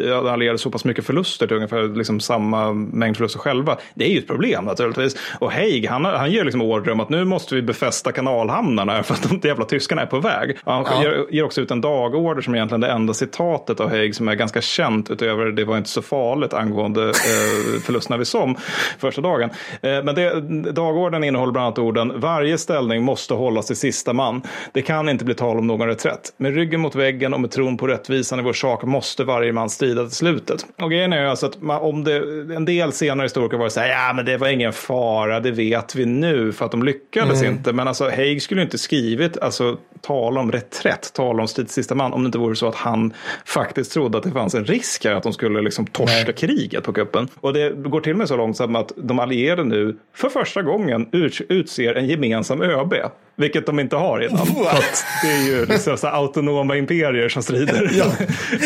så 0.58 0.72
pass 0.72 0.86
mycket 0.86 1.06
förluster 1.06 1.48
till 1.48 1.56
ungefär 1.56 1.96
liksom 1.98 2.20
samma 2.20 2.74
mängd 2.74 3.18
förluster 3.18 3.40
själva. 3.40 3.78
Det 3.96 4.06
är 4.06 4.10
ju 4.10 4.20
ett 4.20 4.28
problem 4.28 4.66
naturligtvis. 4.66 5.16
Och 5.40 5.52
Haig, 5.52 5.88
han, 5.88 6.06
han 6.06 6.32
ger 6.32 6.44
liksom 6.44 6.62
order 6.62 6.92
om 6.92 7.00
att 7.00 7.10
nu 7.10 7.26
måste 7.26 7.56
vi 7.56 7.62
befästa 7.62 8.12
kanalhamnarna 8.12 9.04
för 9.04 9.14
att 9.14 9.42
de 9.42 9.48
jävla 9.48 9.66
tyskarna 9.66 10.02
är 10.02 10.06
på 10.06 10.20
väg. 10.20 10.58
Han 10.66 10.86
Ja. 10.88 11.04
ger, 11.04 11.26
ger 11.32 11.44
också 11.44 11.62
ut 11.62 11.72
en 11.72 11.82
dagorder 11.82 12.42
som 12.42 12.56
egentligen 12.56 12.84
är 12.84 12.88
det 12.88 12.94
enda 12.94 13.14
citatet 13.14 13.80
av 13.80 13.90
Haig 13.90 14.16
som 14.16 14.28
är 14.28 14.36
ganska 14.36 14.62
känt 14.62 15.10
utöver 15.12 15.46
det 15.46 15.66
var 15.66 15.78
inte 15.78 15.90
så 15.90 16.02
farligt 16.02 16.54
angående 16.54 17.04
eh, 17.10 17.82
förlusterna 17.84 18.18
vid 18.18 18.28
Somme 18.28 18.56
första 19.00 19.22
dagen. 19.22 19.50
Eh, 19.82 20.04
men 20.04 20.16
det, 20.16 20.42
dagordern 20.72 21.24
innehåller 21.24 21.52
bland 21.52 21.66
annat 21.66 21.80
orden 21.80 22.20
varje 22.20 22.58
ställning 22.58 23.04
måste 23.04 23.34
hållas 23.34 23.68
till 23.68 23.76
sista 23.76 24.14
man. 24.14 24.42
Det 24.74 24.82
kan 24.82 25.10
inte 25.10 25.26
bli 25.26 25.34
tal 25.36 25.58
om 25.58 25.68
någon 25.68 25.88
reträtt. 25.88 26.34
Med 26.38 26.56
ryggen 26.56 26.80
mot 26.82 26.96
väggen 26.96 27.34
och 27.34 27.42
med 27.42 27.52
tron 27.52 27.78
på 27.78 27.88
rättvisan 27.88 28.40
i 28.40 28.44
vår 28.44 28.54
sak 28.54 28.84
måste 28.84 29.24
varje 29.24 29.54
man 29.54 29.70
strida 29.70 30.04
till 30.06 30.12
slutet. 30.48 30.66
Och 30.82 30.92
grejen 30.92 31.14
är 31.14 31.26
alltså 31.26 31.46
att 31.46 31.62
man, 31.62 31.82
om 31.82 32.04
det, 32.04 32.18
en 32.56 32.66
del 32.66 32.92
senare 32.92 33.26
historiker 33.26 33.58
var 33.58 33.70
så 33.70 33.80
här, 33.80 33.88
ja 33.88 34.14
men 34.14 34.26
det 34.26 34.38
var 34.38 34.48
ingen 34.48 34.74
fara, 34.74 35.40
det 35.40 35.52
vet 35.52 35.96
vi 35.96 36.06
nu 36.06 36.54
för 36.54 36.66
att 36.66 36.72
de 36.72 36.84
lyckades 36.84 37.44
inte. 37.44 37.74
Men 37.74 37.88
alltså 37.88 38.10
Haig 38.10 38.42
skulle 38.42 38.62
inte 38.62 38.78
skrivit, 38.78 39.38
alltså 39.38 39.78
tala 40.02 40.40
om 40.40 40.52
reträtt, 40.52 41.14
tala 41.14 41.42
om 41.42 41.48
strid 41.48 41.70
sista 41.70 41.96
man, 41.96 42.14
om 42.14 42.24
det 42.24 42.26
inte 42.26 42.38
vore 42.38 42.56
så 42.56 42.68
att 42.68 42.76
han 42.76 43.14
faktiskt 43.46 43.92
trodde 43.92 44.18
att 44.18 44.24
det 44.24 44.32
fanns 44.32 44.56
en 44.56 44.66
risk 44.66 45.06
här 45.06 45.14
att 45.14 45.24
de 45.24 45.34
skulle 45.34 45.62
liksom 45.62 45.86
torska 45.86 46.24
Nej. 46.24 46.34
kriget 46.34 46.84
på 46.84 46.94
kuppen. 46.94 47.28
Och 47.40 47.54
det 47.54 47.70
går 47.70 48.02
till 48.02 48.12
och 48.12 48.18
med 48.18 48.28
så 48.28 48.38
långt 48.38 48.58
som 48.58 48.76
att 48.76 48.92
de 48.96 49.20
allierade 49.20 49.64
nu 49.64 49.98
för 50.16 50.30
första 50.30 50.62
gången 50.62 51.10
ut, 51.12 51.42
utser 51.50 51.96
en 51.96 52.08
gemensam 52.08 52.62
ÖB. 52.62 52.94
Vilket 53.40 53.66
de 53.66 53.80
inte 53.80 53.96
har 53.96 54.20
innan. 54.24 54.48
Det 55.24 55.32
är 55.32 55.48
ju 55.48 55.66
liksom 55.66 55.98
så 55.98 56.08
autonoma 56.08 56.76
imperier 56.76 57.30
som 57.30 57.44
strider. 57.44 57.90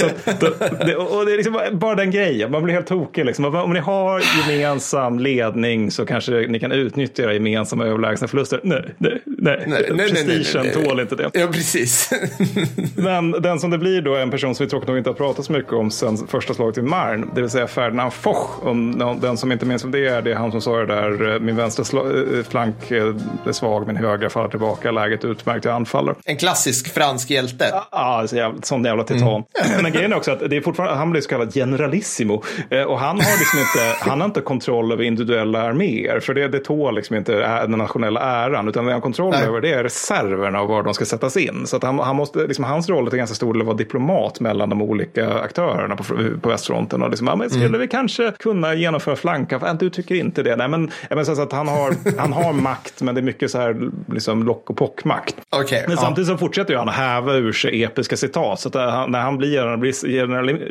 att, 0.03 0.85
det, 0.85 0.95
och 0.95 1.25
det 1.25 1.33
är 1.33 1.37
liksom 1.37 1.59
bara 1.71 1.95
den 1.95 2.11
grejen, 2.11 2.51
man 2.51 2.63
blir 2.63 2.73
helt 2.73 2.87
tokig. 2.87 3.25
Liksom. 3.25 3.45
Om 3.55 3.73
ni 3.73 3.79
har 3.79 4.23
gemensam 4.49 5.19
ledning 5.19 5.91
så 5.91 6.05
kanske 6.05 6.31
ni 6.31 6.59
kan 6.59 6.71
utnyttja 6.71 7.23
era 7.23 7.33
gemensamma 7.33 7.85
överlägsna 7.85 8.27
förluster. 8.27 8.59
Nej, 8.63 8.83
nej, 8.97 9.21
nej. 9.25 9.63
Nej, 9.67 9.67
nej, 9.67 9.83
nej, 9.89 10.11
nej, 10.13 10.43
nej, 10.53 10.63
nej. 10.63 10.73
tål 10.73 10.99
inte 10.99 11.15
det. 11.21 11.39
Ja, 11.39 11.47
precis. 11.47 12.13
Men 12.95 13.31
den 13.31 13.59
som 13.59 13.69
det 13.69 13.77
blir 13.77 14.01
då 14.01 14.15
är 14.15 14.21
en 14.21 14.31
person 14.31 14.55
som 14.55 14.65
vi 14.65 14.69
tråkigt 14.69 14.87
nog 14.87 14.97
inte 14.97 15.09
har 15.09 15.15
pratat 15.15 15.45
så 15.45 15.51
mycket 15.51 15.73
om 15.73 15.91
sen 15.91 16.27
första 16.27 16.53
slaget 16.53 16.77
vid 16.77 16.83
Marne. 16.83 17.27
Det 17.35 17.41
vill 17.41 17.49
säga 17.49 17.67
Ferdinand 17.67 18.13
Foch. 18.13 18.65
Om 18.65 19.19
den 19.21 19.37
som 19.37 19.51
inte 19.51 19.65
minns 19.65 19.83
vem 19.83 19.91
det 19.91 20.07
är, 20.07 20.21
det 20.21 20.31
är 20.31 20.35
han 20.35 20.51
som 20.51 20.61
sa 20.61 20.77
det 20.77 20.85
där, 20.85 21.33
eh, 21.33 21.39
min 21.39 21.55
vänstra 21.55 21.99
eh, 21.99 22.43
flank 22.49 22.91
eh, 22.91 23.15
är 23.45 23.51
svag, 23.51 23.87
min 23.87 23.95
högra 23.95 24.29
faller 24.29 24.49
till 24.49 24.51
tillbaka 24.51 24.91
läget 24.91 25.25
utmärkt 25.25 25.61
till 25.61 25.71
anfaller. 25.71 26.15
En 26.25 26.37
klassisk 26.37 26.93
fransk 26.93 27.29
hjälte. 27.29 27.69
Ja, 27.71 27.87
ah, 27.91 28.27
så 28.27 28.35
jävla, 28.35 28.61
sån 28.61 28.83
jävla 28.83 29.03
titan. 29.03 29.27
Mm. 29.27 29.43
Men 29.83 29.91
grejen 29.91 30.11
är 30.11 30.17
också 30.17 30.31
att 30.31 30.39
det 30.49 30.57
är 30.57 30.61
fortfarande, 30.61 30.95
han 30.95 31.11
blir 31.11 31.21
så 31.21 31.29
kallad 31.29 31.53
generalissimo. 31.53 32.43
Och 32.87 32.99
han 32.99 33.19
har 33.19 33.39
liksom 33.39 33.59
inte, 33.59 34.09
han 34.09 34.21
har 34.21 34.25
inte 34.25 34.41
kontroll 34.41 34.91
över 34.91 35.03
individuella 35.03 35.61
arméer. 35.61 36.19
För 36.19 36.33
det, 36.33 36.47
det 36.47 36.59
tål 36.59 36.95
liksom 36.95 37.15
inte 37.15 37.61
den 37.67 37.71
nationella 37.71 38.19
äran. 38.21 38.69
Utan 38.69 38.85
det 38.85 38.91
han 38.91 38.93
har 38.93 39.01
kontroll 39.01 39.31
Nej. 39.31 39.43
över 39.43 39.61
det 39.61 39.73
är 39.73 39.83
reserverna 39.83 40.61
och 40.61 40.67
var 40.67 40.83
de 40.83 40.93
ska 40.93 41.05
sättas 41.11 41.37
in. 41.37 41.67
Så 41.67 41.75
att 41.77 41.83
han, 41.83 41.99
han 41.99 42.15
måste, 42.15 42.39
liksom, 42.39 42.65
hans 42.65 42.89
roll 42.89 43.07
är 43.07 43.17
ganska 43.17 43.35
stor 43.35 43.53
del 43.53 43.61
att 43.61 43.65
vara 43.67 43.77
diplomat 43.77 44.39
mellan 44.39 44.69
de 44.69 44.81
olika 44.81 45.33
aktörerna 45.33 45.95
på, 45.95 46.03
på 46.41 46.49
västfronten. 46.49 47.01
Och 47.01 47.09
liksom, 47.09 47.27
ja, 47.27 47.35
men 47.35 47.49
skulle 47.49 47.65
mm. 47.65 47.81
vi 47.81 47.87
kanske 47.87 48.33
kunna 48.39 48.73
genomföra 48.73 49.15
flanka? 49.15 49.77
Du 49.79 49.89
tycker 49.89 50.15
inte 50.15 50.43
det? 50.43 50.55
Nej, 50.55 50.67
men, 50.67 50.91
men 51.09 51.25
så 51.25 51.41
att 51.41 51.51
han, 51.51 51.67
har, 51.67 51.95
han 52.17 52.33
har 52.33 52.53
makt, 52.53 53.01
men 53.01 53.15
det 53.15 53.21
är 53.21 53.23
mycket 53.23 53.51
så 53.51 53.57
här 53.57 53.91
liksom, 54.13 54.43
lock 54.43 54.69
och 54.69 54.77
pockmakt. 54.77 55.35
Okay, 55.51 55.81
men 55.87 55.95
ja. 55.95 56.01
samtidigt 56.01 56.27
så 56.27 56.37
fortsätter 56.37 56.75
han 56.75 56.89
häva 56.89 57.33
ur 57.33 57.53
sig 57.53 57.83
episka 57.83 58.17
citat. 58.17 58.59
Så 58.59 58.67
att 58.67 58.75
han, 58.75 59.11
när 59.11 59.19
han 59.19 59.37
blir 59.37 59.51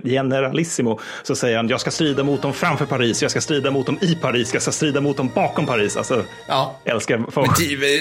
generalissimo 0.05 1.01
så 1.23 1.35
säger 1.35 1.57
han 1.57 1.69
jag 1.69 1.81
ska 1.81 1.91
strida 1.91 2.23
mot 2.23 2.43
dem 2.43 2.53
framför 2.53 2.87
Paris, 2.87 3.23
jag 3.23 3.31
ska 3.31 3.41
strida 3.41 3.71
mot 3.71 3.87
dem 3.87 3.99
i 4.01 4.15
Paris, 4.15 4.53
jag 4.53 4.63
ska 4.63 4.71
strida 4.71 5.01
mot 5.01 5.17
dem 5.17 5.31
bakom 5.35 5.67
Paris. 5.67 5.97
Alltså, 5.97 6.25
ja. 6.49 6.77
älskar 6.85 7.25
folk. 7.31 7.51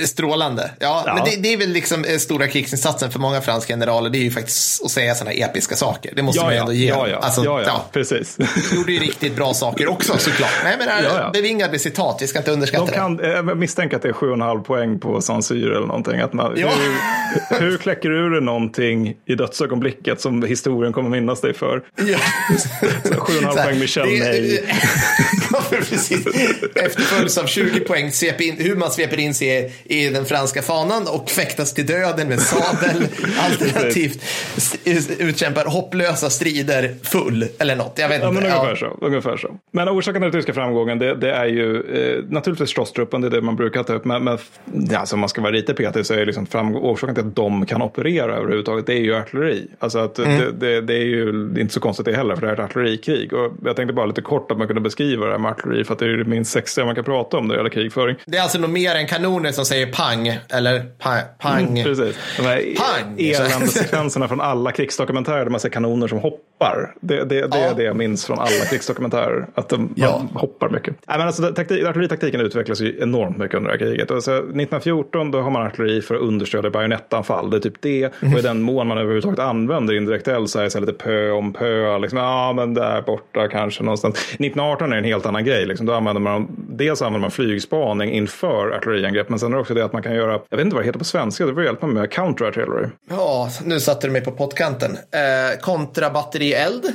Strålande. 0.06 0.72
Ja, 0.80 1.04
ja. 1.06 1.14
men 1.14 1.24
det, 1.24 1.42
det, 1.42 1.54
är 1.54 1.58
väl 1.58 1.70
liksom 1.70 2.06
eh, 2.06 2.18
stora 2.30 2.48
krigsinsatsen 2.48 3.12
för 3.12 3.20
många 3.20 3.42
franska 3.42 3.74
generaler. 3.74 4.10
Det 4.10 4.18
är 4.18 4.24
ju 4.24 4.32
faktiskt 4.32 4.86
att 4.86 4.92
säga 4.92 5.16
sådana 5.16 5.32
episka 5.32 5.76
saker. 5.76 6.14
Det 6.16 6.22
måste 6.22 6.40
ja, 6.40 6.44
man 6.44 6.54
ju 6.54 6.60
ändå 6.60 6.74
ge 6.74 6.88
ja, 6.88 7.08
ja. 7.08 7.18
Alltså, 7.18 7.44
ja, 7.44 7.62
ja. 7.62 7.86
precis. 7.92 8.38
Gjorde 8.76 8.92
ju 8.92 9.00
riktigt 9.00 9.36
bra 9.36 9.54
saker 9.54 9.88
också 9.88 10.18
såklart. 10.18 10.52
Nej, 10.64 10.76
men 10.78 10.88
ja, 10.88 11.02
ja. 11.04 11.30
bevingade 11.34 11.80
citat, 11.80 12.18
vi 12.22 12.28
ska 12.28 12.40
inte 12.40 12.52
underskatta 12.52 12.86
De 12.86 12.92
kan, 12.92 13.18
det. 13.18 13.28
Jag 13.28 13.58
misstänker 13.58 13.96
att 13.96 14.02
det 14.02 14.10
är 14.10 14.14
7,5 14.14 14.64
poäng 14.64 15.00
på 15.00 15.22
Sansyr 15.22 15.70
eller 15.72 15.88
någonting. 15.88 16.20
Att 16.20 16.34
man, 16.34 16.54
ja. 16.58 16.72
hur, 17.50 17.60
hur 17.60 17.78
kläcker 17.78 18.10
du 18.10 18.16
ur 18.16 18.30
dig 18.30 18.42
i 19.26 19.36
dödsögonblicket 19.36 20.22
som 20.22 20.44
historien 20.44 20.94
kommer 20.94 21.10
minnas 21.10 21.42
dig 21.42 21.54
för? 21.54 21.84
Ja. 21.96 22.04
7,5 23.04 23.64
poäng 23.64 23.80
Michel 23.80 24.08
Nej. 24.08 24.64
Efterföljs 26.76 27.38
av 27.38 27.46
20 27.46 27.80
poäng 27.80 28.12
in, 28.44 28.58
hur 28.58 28.76
man 28.76 28.92
sveper 28.92 29.20
in 29.20 29.34
sig 29.34 29.74
i 29.84 30.10
den 30.10 30.26
franska 30.26 30.62
fanan 30.62 31.08
och 31.08 31.30
fäktas 31.30 31.74
till 31.74 31.86
döden 31.86 32.19
med 32.28 32.40
sadel. 32.42 33.08
alternativt 33.40 34.24
utkämpar 35.20 35.66
hopplösa 35.66 36.30
strider 36.30 36.96
full 37.04 37.46
eller 37.60 37.76
något. 37.76 37.94
Jag 37.96 38.10
vet 38.10 38.22
ja, 38.22 38.30
inte. 38.30 38.42
Men 38.42 38.52
ungefär, 38.52 38.70
ja. 38.70 38.76
så, 38.76 39.06
ungefär 39.06 39.38
så. 39.38 39.56
Men 39.72 39.90
orsaken 39.90 40.22
till 40.22 40.32
den 40.32 40.40
tyska 40.40 40.54
framgången 40.54 41.00
det, 41.00 41.16
det 41.16 41.32
är 41.32 41.46
ju 41.46 41.76
eh, 41.76 42.24
naturligtvis 42.30 42.70
slåsstruppen, 42.70 43.22
det 43.22 43.28
är 43.28 43.32
det 43.32 43.42
man 43.42 43.56
brukar 43.56 43.84
ta 43.84 43.94
upp. 43.94 44.06
Men, 44.06 44.24
men 44.24 44.38
ja, 44.90 45.00
alltså, 45.00 45.16
om 45.16 45.20
man 45.20 45.30
ska 45.30 45.42
vara 45.42 45.52
lite 45.52 45.74
petig 45.74 46.06
så 46.06 46.14
är 46.14 46.26
liksom 46.26 46.46
framgång, 46.46 46.84
orsaken 46.84 47.16
till 47.16 47.28
att 47.28 47.36
de 47.36 47.66
kan 47.66 47.82
operera 47.82 48.36
överhuvudtaget 48.36 48.86
det 48.86 48.94
är 48.94 49.02
ju 49.02 49.16
artilleri. 49.16 49.68
Alltså 49.80 50.00
att 50.00 50.20
mm. 50.20 50.40
det, 50.40 50.52
det, 50.52 50.82
det, 50.82 50.94
är 50.94 51.06
ju 51.06 51.30
inte 51.58 51.74
så 51.74 51.80
konstigt 51.80 52.06
det 52.06 52.16
heller 52.16 52.36
för 52.36 52.42
det 52.42 52.48
är 52.48 52.54
ett 52.54 52.60
artillerikrig. 52.60 53.34
Och 53.34 53.54
jag 53.66 53.76
tänkte 53.76 53.94
bara 53.94 54.06
lite 54.06 54.22
kort 54.22 54.52
att 54.52 54.58
man 54.58 54.68
kunde 54.68 54.82
beskriva 54.82 55.26
det 55.26 55.32
här 55.32 55.40
med 55.40 55.52
artilleri 55.52 55.84
för 55.84 55.94
att 55.94 56.00
det 56.00 56.06
är 56.06 56.10
det 56.10 56.26
minst 56.26 56.52
sexiga 56.52 56.86
man 56.86 56.96
kan 56.96 57.04
prata 57.04 57.38
om 57.38 57.48
när 57.48 57.54
det 57.54 57.60
gäller 57.60 57.70
krigföring. 57.70 58.16
Det 58.26 58.38
är 58.38 58.42
alltså 58.42 58.60
nog 58.60 58.70
mer 58.70 58.96
än 58.96 59.08
kanoner 59.08 59.52
som 59.52 59.66
säger 59.66 59.92
pang 59.92 60.40
eller 60.50 60.80
pa, 60.80 61.18
pang. 61.40 61.68
Mm, 61.68 61.84
precis. 61.84 62.09
De 62.38 62.44
här 62.44 62.76
pang. 62.78 63.16
eländesekvenserna 63.20 64.28
från 64.28 64.42
alla 64.42 64.72
krigsdokumentärer 64.72 65.44
där 65.44 65.52
man 65.52 65.60
ser 65.60 65.70
kanoner 65.70 66.08
som 66.08 66.20
hoppar. 66.20 66.49
Det, 67.02 67.24
det, 67.24 67.48
det 67.48 67.48
ja. 67.52 67.58
är 67.58 67.76
det 67.76 67.84
jag 67.84 67.96
minns 67.96 68.26
från 68.26 68.40
alla 68.40 68.66
krigsdokumentärer. 68.70 69.48
Att 69.56 69.70
de 69.70 69.94
ja. 69.96 70.22
hoppar 70.34 70.70
mycket. 70.70 70.96
Nej, 71.08 71.18
men 71.18 71.28
alltså, 71.28 71.54
taktik, 71.54 71.86
artilleritaktiken 71.86 72.42
utvecklas 72.42 72.82
ju 72.82 73.00
enormt 73.02 73.38
mycket 73.38 73.58
under 73.58 73.72
det 73.72 73.78
här 73.78 73.86
kriget. 73.86 74.12
Alltså, 74.12 74.32
1914 74.32 75.32
då 75.32 75.42
har 75.42 75.52
man 75.52 75.62
artilleri 75.62 76.02
för 76.02 76.16
att 76.16 76.22
understödja 76.22 76.70
bajonettanfall. 76.70 77.50
Det 77.50 77.58
är 77.58 77.62
typ 77.62 77.82
det. 77.82 78.14
Mm. 78.22 78.34
Och 78.34 78.40
i 78.40 78.44
den 78.44 78.62
mån 78.62 78.88
man 78.88 78.98
överhuvudtaget 78.98 79.40
använder 79.40 79.94
indirekt 79.94 80.28
eld 80.28 80.50
så 80.50 80.60
är 80.60 80.70
det 80.70 80.80
lite 80.80 80.94
pö 80.94 81.32
om 81.32 81.54
pö. 81.54 81.98
Liksom, 81.98 82.20
ja, 82.20 82.54
men 82.54 82.74
där 82.74 83.02
borta 83.02 83.48
kanske 83.48 83.84
någonstans. 83.84 84.16
1918 84.16 84.94
är 84.94 84.98
en 84.98 85.04
helt 85.04 85.26
annan 85.26 85.46
grej. 85.46 85.66
Liksom. 85.66 85.86
Då 85.86 85.94
använder 85.94 86.22
man, 86.22 86.48
dels 86.70 87.02
använder 87.02 87.20
man 87.20 87.32
flygspaning 87.32 88.12
inför 88.12 88.72
artilleriangrepp. 88.72 89.30
Men 89.30 89.40
sen 89.40 89.52
är 89.52 89.56
det 89.56 89.62
också 89.62 89.74
det 89.74 89.86
att 89.86 89.94
man 89.94 90.04
kan 90.04 90.16
göra, 90.16 90.40
jag 90.50 90.58
vet 90.58 90.66
inte 90.66 90.76
vad 90.76 90.84
det 90.84 90.88
heter 90.88 91.00
på 91.00 91.06
svenska, 91.06 91.46
det 91.46 91.54
får 91.54 91.64
hjälpa 91.64 91.88
mig 91.88 91.96
med, 91.96 92.12
counter 92.12 92.46
artillery. 92.46 92.88
Ja, 93.10 93.50
nu 93.64 93.80
satte 93.80 94.08
du 94.08 94.14
mig 94.14 94.24
på 94.24 94.32
pottkanten. 94.32 94.92
Eh, 94.92 95.60
kontrabatterield. 95.62 96.49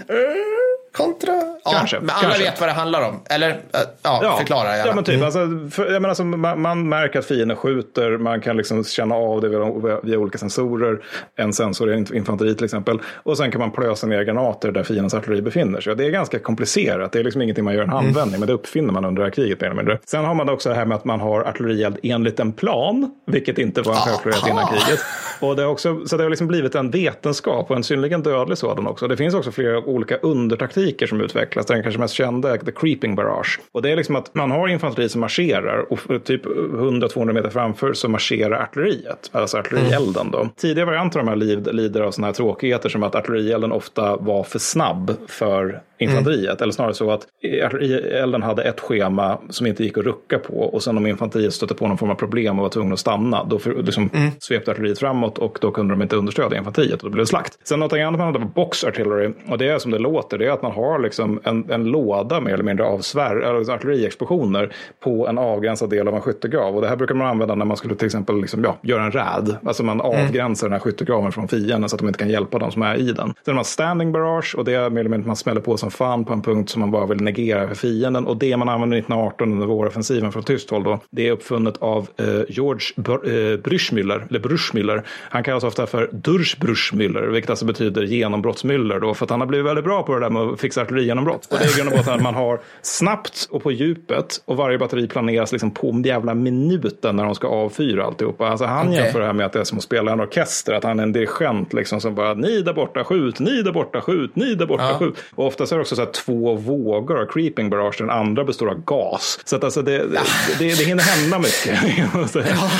Eh 0.09 0.91
kontra? 0.93 1.54
Kanske. 1.71 2.01
Men 2.01 2.11
alla 2.11 2.23
kanske. 2.23 2.45
vet 2.45 2.61
vad 2.61 2.69
det 2.69 2.73
handlar 2.73 3.09
om. 3.09 3.21
Eller 3.31 3.61
ja, 3.73 4.21
ja. 4.23 4.37
förklara 4.39 4.77
gärna. 4.77 4.89
Ja, 4.89 4.95
men 4.95 5.05
typ, 5.05 5.15
mm. 5.15 5.25
alltså, 5.25 5.71
för, 5.77 5.85
jag 5.85 5.93
menar, 5.93 6.09
alltså, 6.09 6.25
man, 6.25 6.61
man, 6.61 6.89
märker 6.89 7.19
att 7.19 7.25
fienden 7.25 7.57
skjuter, 7.57 8.19
man 8.19 8.41
kan 8.41 8.57
liksom 8.57 8.85
känna 8.85 9.15
av 9.15 9.41
det 9.41 9.49
via, 9.49 10.01
via 10.03 10.19
olika 10.19 10.39
sensorer. 10.39 10.99
En 11.37 11.53
sensor 11.53 11.91
är 11.91 12.15
infanteri 12.15 12.55
till 12.55 12.65
exempel. 12.65 13.01
Och 13.23 13.37
sen 13.37 13.51
kan 13.51 13.61
man 13.61 13.71
plösa 13.71 14.07
ner 14.07 14.23
granater 14.23 14.73
där 14.73 14.83
fiendens 14.83 15.15
artilleri 15.15 15.43
befinner 15.43 15.81
sig. 15.81 15.97
Det 15.97 16.05
är 16.05 16.11
ganska 16.11 16.39
komplicerat. 16.39 17.13
Det 17.13 17.19
är 17.19 17.25
liksom 17.25 17.43
ingenting 17.43 17.65
man 17.65 17.75
gör 17.75 17.83
en 17.83 17.91
mm. 17.91 17.97
handvändning, 17.97 18.35
mm. 18.35 18.41
men 18.41 18.47
det 18.47 18.53
uppfinner 18.53 18.93
man 18.93 19.05
under 19.05 19.23
det 19.23 19.27
här 19.27 19.33
kriget 19.33 19.61
mer 19.61 19.67
eller 19.67 19.77
mindre. 19.77 19.99
Sen 20.07 20.25
har 20.25 20.35
man 20.35 20.49
också 20.49 20.69
det 20.69 20.75
här 20.75 20.85
med 20.85 20.97
att 20.97 21.05
man 21.05 21.21
har 21.21 21.41
artillerield 21.41 21.99
enligt 22.03 22.41
en 22.41 22.53
plan, 22.53 23.11
vilket 23.27 23.59
inte 23.59 23.83
var 23.83 23.93
en 23.93 24.01
självklarhet 24.01 24.47
innan 24.47 24.67
kriget. 24.67 25.01
Och 25.41 25.57
det 25.57 25.63
är 25.63 25.67
också, 25.67 26.07
så 26.07 26.17
det 26.17 26.23
har 26.23 26.31
liksom 26.31 26.47
blivit 26.47 26.75
en 26.75 26.91
vetenskap 26.91 27.71
och 27.71 27.77
en 27.77 27.85
synnerligen 27.85 28.23
dödlig 28.23 28.59
sådan 28.59 28.87
också. 28.87 29.09
Det 29.09 29.17
finns 29.17 29.35
också 29.35 29.53
flera 29.53 29.79
olika 29.79 30.17
undertaktiker 30.17 30.75
taktiker 30.75 31.07
som 31.07 31.21
utvecklas. 31.21 31.54
Den 31.55 31.83
kanske 31.83 32.01
mest 32.01 32.15
kända 32.15 32.57
The 32.57 32.73
Creeping 32.73 33.15
Barrage. 33.15 33.61
Och 33.73 33.83
det 33.83 33.91
är 33.91 33.97
liksom 33.97 34.17
att 34.17 34.35
man 34.35 34.51
har 34.51 34.69
infanteri 34.69 35.09
som 35.09 35.21
marscherar 35.21 35.93
och 35.93 36.25
typ 36.25 36.47
100-200 36.47 37.33
meter 37.33 37.51
framför 37.51 37.93
så 37.93 38.09
marscherar 38.09 38.63
artilleriet. 38.63 39.31
Alltså 39.33 39.59
artillerielden 39.59 40.31
då. 40.31 40.49
Tidigare 40.57 40.87
varianter 40.87 41.21
av 41.21 41.27
de 41.27 41.31
här 41.31 41.73
lider 41.73 42.01
av 42.01 42.11
sådana 42.11 42.27
här 42.27 42.35
tråkigheter 42.35 42.89
som 42.89 43.03
att 43.03 43.15
artillerielden 43.15 43.73
ofta 43.73 44.17
var 44.17 44.43
för 44.43 44.59
snabb 44.59 45.17
för 45.29 45.81
infanteriet. 45.99 46.45
Mm. 46.45 46.63
Eller 46.63 46.73
snarare 46.73 46.95
så 46.95 47.11
att 47.11 47.27
artillerielden 47.65 48.43
hade 48.43 48.63
ett 48.63 48.81
schema 48.81 49.39
som 49.51 49.67
inte 49.67 49.85
gick 49.85 49.99
att 49.99 50.05
rucka 50.05 50.39
på. 50.39 50.55
Och 50.55 50.83
sen 50.83 50.97
om 50.97 51.07
infanteriet 51.07 51.55
stötte 51.55 51.75
på 51.75 51.89
någon 51.89 51.99
form 51.99 52.11
av 52.11 52.15
problem 52.15 52.59
och 52.59 52.63
var 52.63 52.71
tvungna 52.71 52.93
att 52.93 53.01
stanna. 53.01 53.45
Då 53.45 53.59
för, 53.59 53.83
liksom, 53.83 54.11
mm. 54.15 54.31
svepte 54.39 54.71
artilleriet 54.71 54.99
framåt 54.99 55.39
och 55.39 55.59
då 55.61 55.71
kunde 55.71 55.95
de 55.95 56.03
inte 56.03 56.17
understödja 56.17 56.59
infanteriet. 56.59 57.03
Och 57.03 57.11
då 57.11 57.13
blev 57.13 57.23
det 57.23 57.29
slakt. 57.29 57.59
Sen 57.69 57.81
något 57.81 57.93
annat 57.93 58.19
man 58.19 58.27
hade 58.27 58.39
var 58.39 58.47
box 58.47 58.85
artillery. 58.85 59.33
Och 59.49 59.59
det 59.59 59.69
är 59.69 59.79
som 59.79 59.91
det 59.91 59.99
låter. 59.99 60.39
Det 60.39 60.47
är 60.47 60.51
att 60.51 60.63
man 60.63 60.73
har 60.73 60.99
liksom 60.99 61.41
en, 61.45 61.71
en 61.71 61.85
låda 61.85 62.41
mer 62.41 62.55
eller 62.55 62.65
mindre 62.65 62.87
av 62.87 62.99
svär, 62.99 63.71
artilleriexplosioner 63.71 64.75
på 65.01 65.29
en 65.29 65.39
avgränsad 65.39 65.91
del 65.91 66.09
av 66.09 66.15
en 66.15 66.21
skyttegrav. 66.21 66.77
Och 66.77 66.83
det 66.83 66.89
här 66.89 66.97
brukar 66.97 67.15
man 67.15 67.27
använda 67.27 67.55
när 67.55 67.65
man 67.65 67.77
skulle 67.77 67.95
till 67.95 68.07
exempel 68.07 68.41
liksom, 68.41 68.65
ja, 68.65 68.77
göra 68.83 69.05
en 69.05 69.13
räd. 69.13 69.57
Alltså 69.65 69.83
man 69.83 70.01
mm. 70.01 70.25
avgränsar 70.25 70.67
den 70.67 70.73
här 70.73 70.81
skyttegraven 70.81 71.33
från 71.33 71.49
fienden 71.49 71.89
så 71.89 71.97
att 71.97 72.01
de 72.01 72.09
inte 72.09 72.19
kan 72.19 72.29
hjälpa 72.29 72.59
de 72.59 72.71
som 72.71 72.83
är 72.83 72.97
i 72.97 73.13
den. 73.13 73.15
Sen 73.17 73.35
har 73.47 73.55
man 73.55 73.65
standing 73.65 74.13
barrage 74.13 74.55
och 74.57 74.65
det 74.65 74.75
är 74.75 74.91
mer 74.91 75.01
eller 75.01 75.11
mindre 75.11 75.27
man 75.27 75.37
smäller 75.37 75.61
på 75.61 75.77
som 75.77 75.91
fan 75.91 76.25
på 76.25 76.33
en 76.33 76.43
punkt 76.43 76.71
som 76.71 76.81
man 76.81 76.91
bara 76.91 77.07
vill 77.07 77.21
negera 77.21 77.69
för 77.69 77.75
fienden. 77.75 78.27
Och 78.27 78.37
det 78.37 78.57
man 78.57 78.69
använde 78.69 78.99
1918 78.99 79.53
under 79.53 79.67
våroffensiven 79.67 80.33
från 80.33 80.43
tyskt 80.43 80.71
håll 80.71 80.85
då, 80.85 81.01
det 81.11 81.29
är 81.29 81.33
uppfunnet 81.33 81.77
av 81.77 82.09
eh, 82.17 82.27
George 82.49 82.87
Br 82.97 83.11
eh, 83.11 83.59
Brüschmüller, 83.59 84.27
eller 84.29 84.41
Brüschmüller. 84.41 85.03
Han 85.31 85.43
kallas 85.43 85.65
ofta 85.65 85.87
för 85.87 86.09
Durchbrüschmüller, 86.13 87.27
vilket 87.27 87.51
alltså 87.51 87.65
betyder 87.65 88.03
genombrottsmüller 88.03 89.01
då, 89.01 89.15
för 89.15 89.25
att 89.25 89.31
han 89.31 89.41
har 89.41 89.47
blivit 89.47 89.67
väldigt 89.67 89.85
bra 89.85 90.03
på 90.03 90.15
det 90.15 90.21
där 90.21 90.31
med 90.31 90.43
att 90.43 90.61
fixa 90.61 90.83
artillerigenombrott. 90.83 91.34
Och 91.35 91.59
det 91.59 91.65
är 91.65 91.71
i 91.71 91.77
grund 91.77 91.93
och 91.93 91.97
botten 91.99 92.15
att 92.15 92.23
man 92.23 92.35
har 92.35 92.61
snabbt 92.83 93.49
och 93.51 93.63
på 93.63 93.73
djupet 93.73 94.43
och 94.45 94.57
varje 94.57 94.79
batteri 94.79 95.09
planeras 95.09 95.53
liksom 95.53 95.71
på 95.71 96.03
jävla 96.05 96.35
minuten 96.35 97.17
när 97.17 97.25
de 97.25 97.35
ska 97.35 97.49
avfyra 97.49 98.05
alltihopa. 98.05 98.49
Alltså 98.49 98.65
han 98.65 98.89
okay. 98.89 99.03
jämför 99.03 99.21
det 99.21 99.27
här 99.27 99.33
med 99.33 99.47
att 99.47 99.53
det 99.53 99.61
är 99.61 99.65
som 99.65 99.79
att 99.79 99.85
spela 99.85 100.13
en 100.13 100.21
orkester, 100.21 100.73
att 100.73 100.85
han 100.85 100.99
är 100.99 101.03
en 101.03 101.13
dirigent 101.13 101.73
liksom 101.73 102.01
som 102.01 102.15
bara 102.15 102.35
ni 102.35 102.63
där 102.63 102.73
borta 102.73 103.05
skjut, 103.05 103.39
ni 103.39 103.63
där 103.63 103.73
borta 103.73 104.01
skjut, 104.01 104.37
ni 104.37 104.55
där 104.55 104.67
borta 104.67 104.89
ja. 104.91 104.99
skjut. 104.99 105.15
Och 105.35 105.47
oftast 105.47 105.73
är 105.73 105.77
det 105.77 105.83
också 105.83 105.97
så 105.97 106.03
här 106.03 106.11
två 106.11 106.55
vågor 106.55 107.21
av 107.21 107.27
creeping 107.27 107.71
barrage, 107.71 107.99
den 107.99 108.11
andra 108.11 108.45
består 108.45 108.69
av 108.69 108.85
gas. 108.85 109.41
Så 109.45 109.57
att 109.57 109.65
alltså 109.65 109.83
det, 109.83 109.99
det, 109.99 110.21
det, 110.59 110.79
det 110.79 110.85
hinner 110.85 111.03
hända 111.03 111.39
mycket. 111.39 111.81
Ja. 112.35 112.71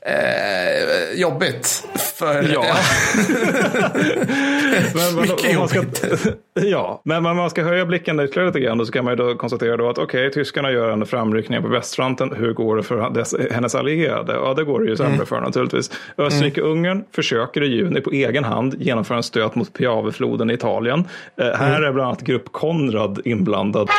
eh, 0.12 1.20
jobbigt. 1.20 1.84
För, 2.18 2.52
ja. 2.52 2.64
men, 4.94 5.14
men, 5.14 5.22
Mycket 5.22 5.58
man 5.58 5.68
ska, 5.68 5.82
ja, 6.66 7.00
men 7.04 7.26
om 7.26 7.36
man 7.36 7.50
ska 7.50 7.62
höja 7.62 7.86
blicken 7.86 8.20
ytterligare 8.20 8.46
lite 8.46 8.60
grann 8.60 8.86
så 8.86 8.92
kan 8.92 9.04
man 9.04 9.12
ju 9.12 9.16
då 9.16 9.34
konstatera 9.34 9.76
då 9.76 9.90
att 9.90 9.98
okej, 9.98 10.26
okay, 10.26 10.30
tyskarna 10.30 10.70
gör 10.70 10.90
en 10.90 11.06
framryckning 11.06 11.62
på 11.62 11.68
västfronten. 11.68 12.32
Hur 12.36 12.52
går 12.52 12.76
det 12.76 12.82
för 12.82 13.10
dess, 13.10 13.34
hennes 13.50 13.74
allierade? 13.74 14.32
Ja, 14.32 14.54
det 14.54 14.64
går 14.64 14.80
det 14.80 14.90
ju 14.90 14.96
sämre 14.96 15.14
mm. 15.14 15.26
för 15.26 15.40
naturligtvis. 15.40 15.90
Österrike-Ungern 16.16 16.96
mm. 16.96 17.04
försöker 17.12 17.62
i 17.62 17.66
juni 17.66 18.00
på 18.00 18.10
egen 18.10 18.44
hand 18.44 18.74
genomföra 18.78 19.16
en 19.16 19.22
stöt 19.22 19.54
mot 19.54 19.72
Piavefloden 19.72 20.50
i 20.50 20.54
Italien. 20.54 21.04
Eh, 21.36 21.46
här 21.46 21.76
mm. 21.76 21.88
är 21.88 21.92
bland 21.92 22.06
annat 22.08 22.22
Grupp 22.22 22.52
Konrad 22.52 23.20
inblandad. 23.24 23.90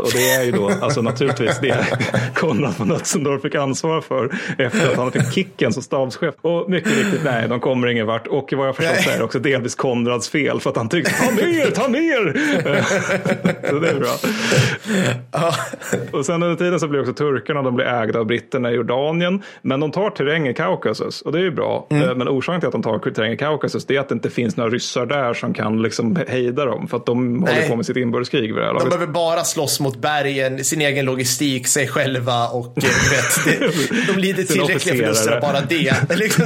Och 0.00 0.10
det 0.12 0.30
är 0.30 0.44
ju 0.44 0.52
då 0.52 0.70
alltså 0.80 1.02
naturligtvis 1.02 1.58
det 1.60 1.86
Konrad 2.34 2.74
von 2.78 2.92
Ötzendorf 2.92 3.42
fick 3.42 3.54
ansvar 3.54 4.00
för 4.00 4.30
efter 4.58 4.90
att 4.90 4.96
han 4.96 5.12
fick 5.12 5.32
kicken 5.32 5.72
som 5.72 5.82
stabschef. 5.82 6.34
Och 6.40 6.70
mycket 6.70 6.98
riktigt, 6.98 7.24
nej, 7.24 7.48
de 7.48 7.60
kommer 7.60 7.88
ingen 7.88 8.06
vart. 8.06 8.26
Och 8.26 8.52
vad 8.52 8.68
jag 8.68 8.76
förstått 8.76 9.02
så 9.04 9.10
är 9.10 9.18
det 9.18 9.24
också 9.24 9.38
delvis 9.38 9.74
Konrads 9.74 10.28
fel 10.28 10.60
för 10.60 10.70
att 10.70 10.76
han 10.76 10.88
tyckte 10.88 11.12
ta 11.12 11.30
mer, 11.30 11.70
ta 11.70 11.88
mer. 11.88 12.32
så 13.70 13.78
det 13.78 13.90
är 13.90 13.94
bra. 14.00 14.14
Och 16.12 16.26
sen 16.26 16.42
under 16.42 16.56
tiden 16.56 16.80
så 16.80 16.88
blir 16.88 17.00
också 17.00 17.12
turkarna, 17.12 17.62
de 17.62 17.74
blir 17.74 17.86
ägda 17.86 18.18
av 18.18 18.26
britterna 18.26 18.70
i 18.70 18.74
Jordanien. 18.74 19.42
Men 19.62 19.80
de 19.80 19.90
tar 19.90 20.10
terräng 20.10 20.48
i 20.48 20.54
Kaukasus 20.54 21.22
och 21.22 21.32
det 21.32 21.38
är 21.38 21.42
ju 21.42 21.50
bra. 21.50 21.86
Mm. 21.90 22.18
Men 22.18 22.28
orsaken 22.28 22.60
till 22.60 22.66
att 22.66 22.72
de 22.72 22.82
tar 22.82 23.10
terräng 23.10 23.32
i 23.32 23.36
Kaukasus 23.36 23.86
det 23.86 23.96
är 23.96 24.00
att 24.00 24.08
det 24.08 24.14
inte 24.14 24.30
finns 24.30 24.56
några 24.56 24.70
ryssar 24.70 25.06
där 25.06 25.34
som 25.34 25.54
kan 25.54 25.82
liksom 25.82 26.18
hejda 26.28 26.64
dem. 26.64 26.88
För 26.88 26.96
att 26.96 27.06
de 27.06 27.36
Nej. 27.36 27.54
håller 27.54 27.68
på 27.68 27.76
med 27.76 27.86
sitt 27.86 27.96
inbördeskrig. 27.96 28.54
De 28.54 28.88
behöver 28.88 29.06
bara 29.06 29.44
slåss 29.44 29.80
mot 29.80 29.87
bergen, 29.96 30.64
sin 30.64 30.80
egen 30.80 31.04
logistik, 31.04 31.66
sig 31.66 31.88
själva 31.88 32.48
och 32.48 32.66
eh, 32.66 32.84
vet, 32.84 33.60
det, 33.60 34.06
de 34.12 34.18
lider 34.18 34.44
tillräckliga 34.44 34.96
förluster 34.96 35.32
av 35.32 35.40
bara 35.40 35.60
det. 35.60 35.94
liksom 36.16 36.44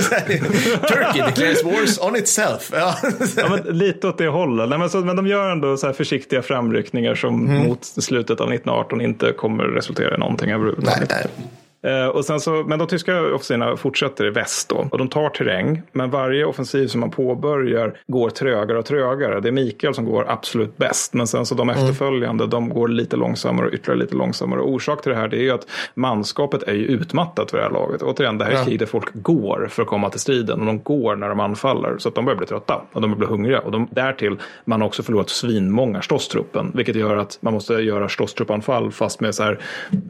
Turkey 0.89 1.23
declares 1.27 1.65
wars 1.65 1.99
on 2.01 2.17
itself. 2.17 2.71
Ja. 2.73 2.97
ja 3.37 3.59
lite 3.65 4.09
åt 4.09 4.19
det 4.19 4.29
hållet. 4.29 4.69
Nej, 4.69 4.79
men, 4.79 4.91
så, 4.91 4.99
men 4.99 5.17
de 5.17 5.27
gör 5.27 5.51
ändå 5.51 5.77
så 5.77 5.87
här 5.87 5.95
försiktiga 5.95 6.43
framryckningar 6.43 7.15
som 7.15 7.47
mm. 7.47 7.63
mot 7.63 7.85
slutet 7.85 8.41
av 8.41 8.53
1918 8.53 9.01
inte 9.01 9.33
kommer 9.33 9.65
resultera 9.65 10.15
i 10.15 10.19
någonting 10.19 10.51
överhuvudtaget. 10.51 11.11
Nej, 11.11 11.27
nej. 11.37 11.47
Eh, 11.83 12.07
och 12.07 12.25
sen 12.25 12.41
så, 12.41 12.65
men 12.67 12.79
de 12.79 12.89
tyska 12.89 13.35
officerarna 13.35 13.77
fortsätter 13.77 14.27
i 14.27 14.31
väst 14.31 14.69
då. 14.69 14.89
Och 14.91 14.99
de 14.99 15.09
tar 15.09 15.29
terräng. 15.29 15.83
Men 15.93 16.11
varje 16.11 16.45
offensiv 16.45 16.87
som 16.87 17.01
man 17.01 17.11
påbörjar 17.11 17.99
går 18.07 18.31
trögare 18.31 18.79
och 18.79 18.85
trögare. 18.85 19.41
Det 19.41 19.49
är 19.49 19.53
Mikael 19.53 19.95
som 19.95 20.05
går 20.05 20.25
absolut 20.29 20.77
bäst. 20.77 21.15
Men 21.15 21.27
sen 21.27 21.47
så 21.47 21.55
de 21.55 21.71
mm. 21.71 21.83
efterföljande, 21.83 22.47
de 22.47 22.69
går 22.69 22.89
lite 22.89 23.17
långsammare 23.17 23.67
och 23.67 23.73
ytterligare 23.73 24.01
lite 24.01 24.15
långsammare. 24.15 24.61
Och 24.61 24.71
orsak 24.71 25.03
till 25.03 25.13
det 25.13 25.19
här 25.19 25.29
det 25.29 25.37
är 25.37 25.43
ju 25.43 25.51
att 25.51 25.67
manskapet 25.95 26.63
är 26.63 26.75
ju 26.75 26.85
utmattat 26.85 27.51
för 27.51 27.59
det 27.59 27.65
här 27.65 27.71
laget. 27.71 28.03
Återigen, 28.03 28.39
det 28.39 28.45
här 28.45 28.53
är 28.53 28.57
ett 28.57 28.67
krig 28.67 28.79
där 28.79 28.87
folk 28.87 29.09
går 29.15 29.69
för 29.71 29.83
att 29.83 29.89
komma 29.89 30.11
till 30.11 30.21
striden. 30.21 30.61
Och 30.61 30.67
de 30.67 30.83
går 30.83 31.17
när 31.17 31.29
de 31.29 31.41
anfaller. 31.41 31.99
Så 31.99 32.09
att 32.09 32.15
de 32.15 32.25
börjar 32.25 32.39
bli 32.39 32.47
trötta. 32.47 32.83
Och 32.93 33.01
de 33.01 33.11
börjar 33.11 33.19
bli 33.19 33.27
hungriga. 33.27 33.61
Och 33.61 33.73
de, 33.73 33.89
därtill, 33.91 34.37
man 34.65 34.81
har 34.81 34.89
också 34.89 35.03
förlorat 35.03 35.29
svinmånga 35.29 36.03
ståstruppen. 36.03 36.73
Vilket 36.75 36.97
gör 36.97 37.17
att 37.17 37.39
man 37.41 37.53
måste 37.53 37.75
göra 37.75 38.09
ståstruppanfall 38.09 38.93
fast 38.93 39.21
med 39.21 39.35
så 39.35 39.43
här, 39.43 39.59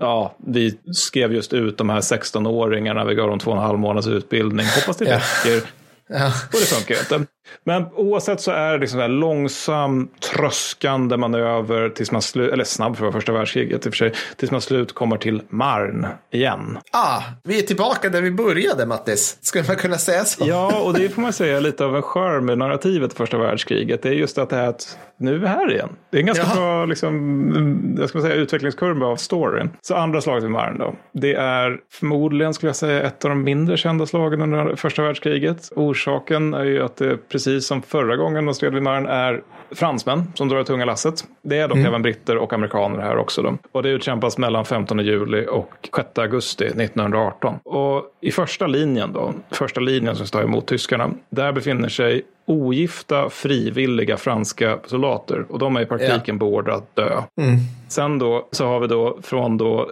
ja, 0.01 0.35
vi 0.47 0.79
skrev 0.93 1.33
just 1.33 1.53
ut 1.53 1.62
ut 1.63 1.79
de 1.79 1.91
här 1.91 2.01
16-åringarna, 2.01 3.05
vi 3.05 3.15
gav 3.15 3.29
dem 3.29 3.39
två 3.39 3.51
och 3.51 3.57
en 3.57 3.63
halv 3.63 3.79
månads 3.79 4.07
utbildning. 4.07 4.67
Hoppas 4.67 4.97
det 4.97 5.05
räcker. 5.05 5.69
Ja. 6.09 6.27
Och 6.27 6.59
det 6.61 6.67
funkar 6.67 6.95
inte. 6.99 7.27
Men 7.65 7.87
oavsett 7.95 8.41
så 8.41 8.51
är 8.51 8.73
det 8.73 8.79
liksom 8.79 9.01
en 9.01 9.21
långsam, 9.21 10.09
tröskande 10.33 11.17
manöver 11.17 11.89
tills 11.89 12.13
man 12.13 12.23
slut, 12.23 12.53
eller 12.53 12.65
snabb 12.65 12.97
för 12.97 13.13
första 13.13 13.33
världskriget 13.33 13.87
i 13.87 13.89
och 13.89 13.93
för 13.93 13.99
sig, 13.99 14.13
tills 14.37 14.51
man 14.51 14.61
slut 14.61 14.95
kommer 14.95 15.17
till 15.17 15.43
Marn 15.49 16.07
igen. 16.31 16.79
Ah, 16.93 17.23
vi 17.45 17.59
är 17.59 17.63
tillbaka 17.63 18.09
där 18.09 18.23
vi 18.23 18.31
började 18.31 18.87
Mattis, 18.87 19.39
skulle 19.41 19.65
man 19.69 19.77
kunna 19.77 19.99
säga 19.99 20.25
så? 20.25 20.45
Ja, 20.49 20.83
och 20.83 20.95
det 20.95 21.09
får 21.09 21.23
man 21.23 21.33
säga 21.33 21.61
lite 21.61 21.85
av 21.85 21.97
en 21.97 22.03
skärm 22.03 22.47
med 22.47 22.59
narrativet 22.59 23.15
första 23.15 23.39
världskriget. 23.39 24.03
Det 24.03 24.09
är 24.09 24.13
just 24.13 24.39
att 24.39 24.51
det 24.51 24.57
här 24.57 24.69
att 24.69 24.99
nu 25.17 25.35
är 25.35 25.39
vi 25.39 25.47
här 25.47 25.73
igen. 25.73 25.89
Det 26.11 26.17
är 26.17 26.21
en 26.21 26.27
ganska 26.27 26.45
Jaha. 26.45 26.55
bra 26.55 26.85
liksom, 26.85 27.97
jag 27.99 28.09
ska 28.09 28.21
säga, 28.21 28.35
utvecklingskurva 28.35 29.07
av 29.07 29.17
storyn. 29.17 29.71
Så 29.83 29.95
andra 29.95 30.21
slaget 30.21 30.45
vid 30.45 30.51
Marn 30.51 30.79
då. 30.79 30.95
Det 31.13 31.35
är 31.35 31.79
förmodligen, 31.93 32.55
skulle 32.55 32.69
jag 32.69 32.77
säga, 32.77 33.03
ett 33.03 33.25
av 33.25 33.29
de 33.29 33.45
mindre 33.45 33.77
kända 33.77 34.07
slagen 34.07 34.43
under 34.43 34.77
första 34.77 35.03
världskriget. 35.03 35.73
Orsaken 35.77 36.55
är 36.55 36.65
ju 36.65 36.83
att 36.83 36.97
det 36.97 37.29
precis 37.45 37.67
som 37.67 37.83
förra 37.83 38.17
gången 38.17 38.47
de 38.47 38.55
stred 38.55 38.75
vid 38.75 38.83
Marn 38.83 39.07
är 39.07 39.43
fransmän 39.75 40.33
som 40.35 40.49
drar 40.49 40.59
det 40.59 40.65
tunga 40.65 40.85
lasset. 40.85 41.25
Det 41.43 41.59
är 41.59 41.69
dock 41.69 41.77
mm. 41.77 41.89
även 41.89 42.03
britter 42.03 42.37
och 42.37 42.53
amerikaner 42.53 43.01
här 43.01 43.17
också. 43.17 43.43
Då. 43.43 43.59
Och 43.73 43.83
det 43.83 43.89
utkämpas 43.89 44.39
mellan 44.39 44.65
15 44.65 44.99
juli 44.99 45.47
och 45.51 45.89
6 45.97 46.19
augusti 46.19 46.65
1918. 46.65 47.55
Och 47.65 48.05
i 48.21 48.31
första 48.31 48.67
linjen 48.67 49.13
då, 49.13 49.35
första 49.51 49.81
linjen 49.81 50.17
som 50.17 50.27
står 50.27 50.43
emot 50.43 50.67
tyskarna, 50.67 51.11
där 51.31 51.53
befinner 51.53 51.89
sig 51.89 52.23
ogifta 52.47 53.31
frivilliga 53.31 54.17
franska 54.17 54.79
soldater 54.87 55.45
och 55.49 55.59
de 55.59 55.77
är 55.77 55.81
i 55.81 55.87
praktiken 55.87 56.23
ja. 56.25 56.35
beordrade 56.35 56.79
att 56.79 56.97
dö. 56.97 57.23
Mm. 57.41 57.57
Sen 57.89 58.19
då 58.19 58.49
så 58.53 58.67
har 58.67 58.81
vi 58.81 58.87
då 58.87 59.19
från 59.23 59.59
då 59.59 59.91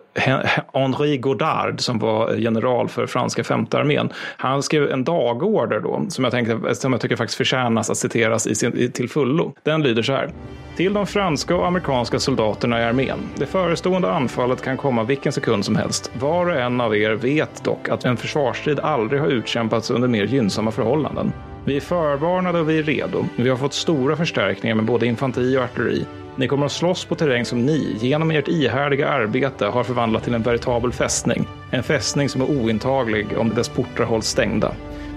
Henri 0.72 1.16
Godard 1.16 1.80
som 1.80 1.98
var 1.98 2.34
general 2.34 2.88
för 2.88 3.06
franska 3.06 3.44
femte 3.44 3.78
armén. 3.78 4.12
Han 4.36 4.62
skrev 4.62 4.90
en 4.90 5.04
dagorder 5.04 5.80
då 5.80 6.04
som 6.08 6.24
jag, 6.24 6.32
tänkte, 6.32 6.74
som 6.74 6.92
jag 6.92 7.00
tycker 7.00 7.16
faktiskt 7.16 7.36
förtjänas 7.36 7.90
att 7.90 7.96
citeras 7.96 8.46
i 8.46 8.54
sin, 8.54 8.92
till 8.92 9.08
fullo. 9.10 9.54
Den 9.70 9.82
lyder 9.82 10.02
så 10.02 10.12
här. 10.12 10.30
Till 10.76 10.92
de 10.92 11.06
franska 11.06 11.56
och 11.56 11.66
amerikanska 11.66 12.18
soldaterna 12.18 12.80
i 12.80 12.84
armén. 12.84 13.18
Det 13.36 13.46
förestående 13.46 14.10
anfallet 14.10 14.62
kan 14.62 14.76
komma 14.76 15.02
vilken 15.02 15.32
sekund 15.32 15.64
som 15.64 15.76
helst. 15.76 16.12
Var 16.20 16.46
och 16.46 16.60
en 16.60 16.80
av 16.80 16.96
er 16.96 17.10
vet 17.10 17.64
dock 17.64 17.88
att 17.88 18.04
en 18.04 18.16
försvarsstrid 18.16 18.80
aldrig 18.80 19.20
har 19.20 19.28
utkämpats 19.28 19.90
under 19.90 20.08
mer 20.08 20.24
gynnsamma 20.24 20.70
förhållanden. 20.70 21.32
Vi 21.64 21.76
är 21.76 21.80
förvarnade 21.80 22.60
och 22.60 22.68
vi 22.70 22.78
är 22.78 22.82
redo. 22.82 23.24
Vi 23.36 23.48
har 23.48 23.56
fått 23.56 23.72
stora 23.72 24.16
förstärkningar 24.16 24.74
med 24.74 24.84
både 24.84 25.06
infanteri 25.06 25.58
och 25.58 25.62
artilleri. 25.62 26.06
Ni 26.36 26.48
kommer 26.48 26.66
att 26.66 26.72
slåss 26.72 27.04
på 27.04 27.14
terräng 27.14 27.44
som 27.44 27.66
ni, 27.66 27.96
genom 28.00 28.30
ert 28.30 28.48
ihärdiga 28.48 29.08
arbete, 29.08 29.66
har 29.66 29.84
förvandlat 29.84 30.24
till 30.24 30.34
en 30.34 30.42
veritabel 30.42 30.92
fästning. 30.92 31.48
En 31.70 31.82
fästning 31.82 32.28
som 32.28 32.40
är 32.40 32.50
ointaglig 32.50 33.26
om 33.38 33.54
dess 33.54 33.68
portar 33.68 34.04
hålls 34.04 34.26
stängda. 34.26 34.72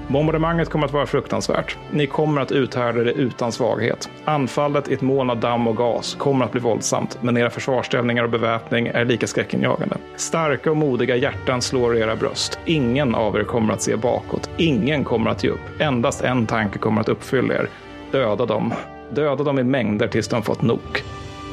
Bombardemanget 0.08 0.69
kommer 0.69 0.86
att 0.86 0.94
vara 0.94 1.06
fruktansvärt. 1.06 1.78
Ni 1.92 2.08
kommer 2.08 2.42
att 2.42 2.52
uthärda 2.52 3.03
det 3.03 3.12
utan 3.12 3.52
svaghet. 3.52 4.10
Anfallet 4.26 4.88
i 4.88 4.94
ett 4.94 5.02
moln 5.02 5.30
av 5.30 5.40
damm 5.40 5.68
och 5.68 5.78
gas 5.78 6.16
kommer 6.19 6.46
att 6.46 6.52
bli 6.52 6.62
våldsamt, 6.62 7.18
men 7.22 7.38
era 7.38 7.50
försvarsställningar 7.50 8.24
och 8.24 8.30
beväpning 8.30 8.88
är 8.88 9.06
lika 9.06 9.28
skräckinjagande. 9.28 9.98
Starka 10.16 10.72
och 10.72 10.78
modiga 10.78 11.16
hjärtan 11.16 11.62
slår 11.62 11.98
i 11.98 12.00
era 12.00 12.16
bröst. 12.16 12.60
Ingen 12.66 13.16
av 13.16 13.38
er 13.38 13.44
kommer 13.44 13.74
att 13.74 13.82
se 13.82 13.96
bakåt. 13.96 14.50
Ingen 14.58 15.03
kommer 15.03 15.32
att 15.32 15.44
ge 15.44 15.50
upp. 15.50 15.82
Endast 15.82 16.22
en 16.22 16.48
tanke 16.48 16.80
kommer 16.80 17.02
att 17.02 17.10
uppfylla 17.10 17.53
er. 17.53 17.69
Döda 18.12 18.46
dem. 18.46 18.74
Döda 19.10 19.44
dem 19.44 19.60
i 19.60 19.64
mängder 19.64 20.08
tills 20.08 20.28
de 20.28 20.44
fått 20.44 20.62
nog. 20.62 21.03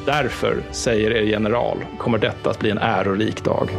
Därför, 0.05 0.57
säger 0.71 1.11
er 1.11 1.21
general, 1.21 1.77
kommer 1.97 2.17
detta 2.17 2.49
att 2.49 2.59
bli 2.59 2.71
en 2.71 2.77
ärorik 2.77 3.43
dag. 3.43 3.69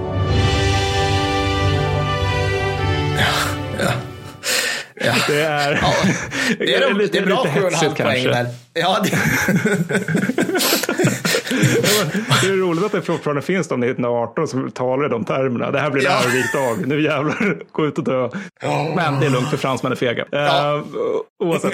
Ja, 3.19 3.85
ja. 3.85 4.11
Ja. 5.04 5.15
Det 5.28 5.42
är, 5.42 5.72
ja, 5.83 5.92
det 6.58 6.74
är, 6.74 6.94
lite, 6.99 7.12
det 7.12 7.24
är 7.24 7.26
bra 7.26 7.44
7,5 7.44 8.02
poäng 8.02 8.24
där. 8.24 8.47
Ja, 8.74 8.99
det... 9.04 9.10
det 12.42 12.49
är 12.49 12.56
roligt 12.56 12.85
att 12.85 12.92
det 12.92 13.02
fortfarande 13.02 13.42
finns 13.42 13.68
de 13.68 13.83
1918 13.83 14.49
som 14.49 14.70
talar 14.70 15.06
i 15.06 15.08
de 15.08 15.24
termerna. 15.24 15.70
Det 15.70 15.81
här 15.81 15.90
blir 15.90 16.06
en 16.06 16.12
ja. 16.52 16.60
dag. 16.60 16.86
Nu 16.86 17.02
jävlar, 17.02 17.58
gå 17.72 17.86
ut 17.86 17.99
och 17.99 18.04
dö. 18.04 18.28
Men 18.97 19.20
det 19.20 19.26
är 19.26 19.31
lugnt 19.31 19.51
för 19.51 19.56
fransmän 19.56 19.92
är 19.92 19.97
fega. 19.97 20.24
Ja. 20.31 20.74
Uh, 20.74 20.83
oavsett. 21.49 21.72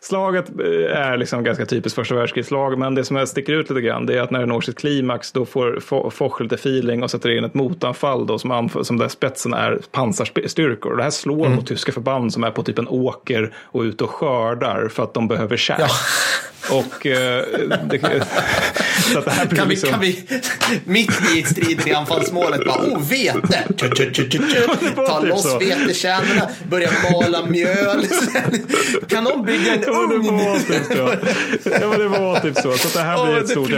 Slaget 0.00 0.48
eh, 0.60 0.98
är 0.98 1.16
liksom 1.16 1.44
ganska 1.44 1.66
typiskt 1.66 1.96
första 1.96 2.14
världskrigsslag, 2.14 2.78
men 2.78 2.94
det 2.94 3.04
som 3.04 3.26
sticker 3.26 3.52
ut 3.52 3.70
lite 3.70 3.80
grann 3.80 4.06
det 4.06 4.18
är 4.18 4.22
att 4.22 4.30
när 4.30 4.40
det 4.40 4.46
når 4.46 4.60
sitt 4.60 4.78
klimax 4.78 5.32
då 5.32 5.44
får 5.44 6.10
Foch 6.10 6.40
lite 6.40 6.54
feeling 6.54 7.02
och 7.02 7.10
sätter 7.10 7.30
in 7.30 7.44
ett 7.44 7.54
motanfall 7.54 8.26
då 8.26 8.38
som, 8.38 8.68
som 8.82 8.98
där 8.98 9.08
spetsen 9.08 9.54
är 9.54 9.80
pansarstyrkor. 9.90 10.96
Det 10.96 11.02
här 11.02 11.10
slår 11.10 11.46
mm. 11.46 11.56
mot 11.56 11.66
tyska 11.66 11.92
förband 11.92 12.32
som 12.32 12.44
är 12.44 12.50
på 12.50 12.62
typ 12.62 12.78
en 12.78 12.88
åker 12.88 13.54
och 13.62 13.82
ute 13.82 14.04
och 14.04 14.10
skördar 14.10 14.88
för 14.88 15.02
att 15.02 15.14
de 15.14 15.28
behöver 15.28 15.56
käk. 15.56 15.80
Ja. 15.80 15.88
Och 16.68 17.06
eh, 17.06 17.44
det, 17.84 18.24
så 19.12 19.18
att 19.18 19.24
det 19.24 19.30
här 19.30 19.46
kan, 19.46 19.68
vi, 19.68 19.74
liksom... 19.74 19.90
kan 19.90 20.00
vi 20.00 20.24
mitt 20.84 21.36
i 21.36 21.42
striden 21.42 21.88
i 21.88 21.92
anfallsmålet 21.92 22.64
bara, 22.64 22.80
oh 22.80 23.08
vete! 23.10 23.64
Ta 23.76 23.88
typ 23.88 24.34
loss 25.22 25.54
vetekärnorna, 25.60 26.48
börja 26.68 26.90
mala 27.12 27.46
mjöl. 27.46 28.06
kan 29.08 29.24
de 29.24 29.44
bygga 29.44 29.74
en 29.74 29.84
ugn? 29.84 30.24
Ja, 30.24 30.26
det 30.26 30.28
var 30.28 30.58
typ 30.58 30.86
så. 30.86 31.70
Ja, 31.80 31.98
det 31.98 32.08
var 32.08 32.40
typ 32.40 32.56
så. 32.56 32.72
Så 32.72 32.98
det 32.98 33.04
här 33.04 33.24
blir 33.24 33.34
oh, 33.34 33.40
ett 33.40 33.48
stort. 33.48 33.70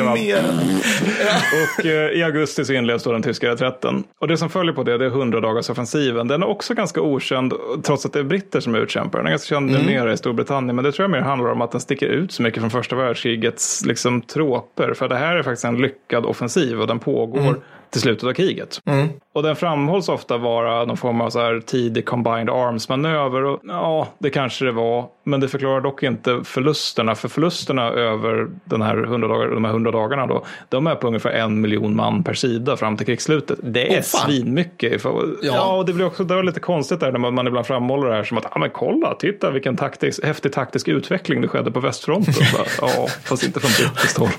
Och 1.78 1.86
eh, 1.86 2.10
i 2.10 2.22
augusti 2.22 2.64
så 2.64 2.72
inleds 2.72 3.04
då 3.04 3.12
den 3.12 3.22
tyska 3.22 3.48
reträtten. 3.48 4.04
Och 4.18 4.28
det 4.28 4.36
som 4.36 4.50
följer 4.50 4.74
på 4.74 4.82
det, 4.82 4.98
det 4.98 5.04
är 5.04 5.10
100 5.10 5.40
dagars 5.40 5.70
offensiven. 5.70 6.28
Den 6.28 6.42
är 6.42 6.46
också 6.46 6.74
ganska 6.74 7.00
okänd, 7.00 7.52
trots 7.82 8.06
att 8.06 8.12
det 8.12 8.18
är 8.18 8.24
britter 8.24 8.60
som 8.60 8.74
utkämpar 8.74 9.18
den. 9.18 9.24
Den 9.24 9.26
är 9.26 9.30
ganska 9.30 9.54
känd 9.54 9.70
mm. 9.70 9.82
numera 9.82 10.12
i 10.12 10.16
Storbritannien, 10.16 10.76
men 10.76 10.84
det 10.84 10.92
tror 10.92 11.04
jag 11.04 11.10
mer 11.10 11.20
handlar 11.20 11.50
om 11.50 11.60
att 11.60 11.72
den 11.72 11.80
sticker 11.80 12.06
ut 12.06 12.32
så 12.32 12.42
mycket 12.42 12.60
från 12.60 12.70
första 12.72 12.96
världskrigets 12.96 13.84
liksom, 13.84 14.22
tråper. 14.22 14.94
För 14.94 15.08
det 15.08 15.16
här 15.16 15.36
är 15.36 15.42
faktiskt 15.42 15.64
en 15.64 15.76
lyckad 15.76 16.24
offensiv 16.24 16.80
och 16.80 16.86
den 16.86 16.98
pågår 16.98 17.40
mm 17.40 17.60
till 17.92 18.00
slutet 18.00 18.28
av 18.28 18.32
kriget. 18.32 18.80
Mm. 18.84 19.08
Och 19.34 19.42
den 19.42 19.56
framhålls 19.56 20.08
ofta 20.08 20.38
vara 20.38 20.84
någon 20.84 20.96
form 20.96 21.20
av 21.20 21.30
så 21.30 21.40
här 21.40 21.60
tidig 21.60 22.06
combined 22.06 22.50
arms-manöver. 22.50 23.44
Och, 23.44 23.60
ja, 23.62 24.08
det 24.18 24.30
kanske 24.30 24.64
det 24.64 24.72
var. 24.72 25.06
Men 25.24 25.40
det 25.40 25.48
förklarar 25.48 25.80
dock 25.80 26.02
inte 26.02 26.40
förlusterna. 26.44 27.14
För 27.14 27.28
förlusterna 27.28 27.90
över 27.90 28.48
den 28.64 28.82
här 28.82 29.02
100 29.02 29.28
dagar, 29.28 29.48
de 29.48 29.64
här 29.64 29.72
100 29.72 29.90
dagarna 29.90 30.26
då, 30.26 30.44
de 30.68 30.86
är 30.86 30.94
på 30.94 31.06
ungefär 31.06 31.30
en 31.30 31.60
miljon 31.60 31.96
man 31.96 32.24
per 32.24 32.34
sida 32.34 32.76
fram 32.76 32.96
till 32.96 33.06
krigsslutet. 33.06 33.58
Det 33.62 33.94
är 33.94 34.00
oh, 34.00 34.02
svinmycket. 34.02 35.04
Ja. 35.04 35.24
ja, 35.42 35.76
och 35.76 35.86
det 35.86 35.92
blir 35.92 36.06
också 36.06 36.24
det 36.24 36.34
var 36.34 36.42
lite 36.42 36.60
konstigt 36.60 37.00
där 37.00 37.12
när 37.12 37.18
man, 37.18 37.34
man 37.34 37.46
ibland 37.46 37.66
framhåller 37.66 38.08
det 38.08 38.14
här 38.14 38.24
som 38.24 38.38
att, 38.38 38.46
ja 38.50 38.58
men 38.58 38.70
kolla, 38.70 39.14
titta 39.14 39.50
vilken 39.50 39.76
taktisk, 39.76 40.24
häftig 40.24 40.52
taktisk 40.52 40.88
utveckling 40.88 41.40
det 41.40 41.48
skedde 41.48 41.70
på 41.70 41.80
västfronten. 41.80 42.34
ja, 42.80 43.08
fast 43.24 43.44
inte 43.44 43.60
från 43.60 43.70
brittiskt 43.70 44.18
håll. 44.18 44.30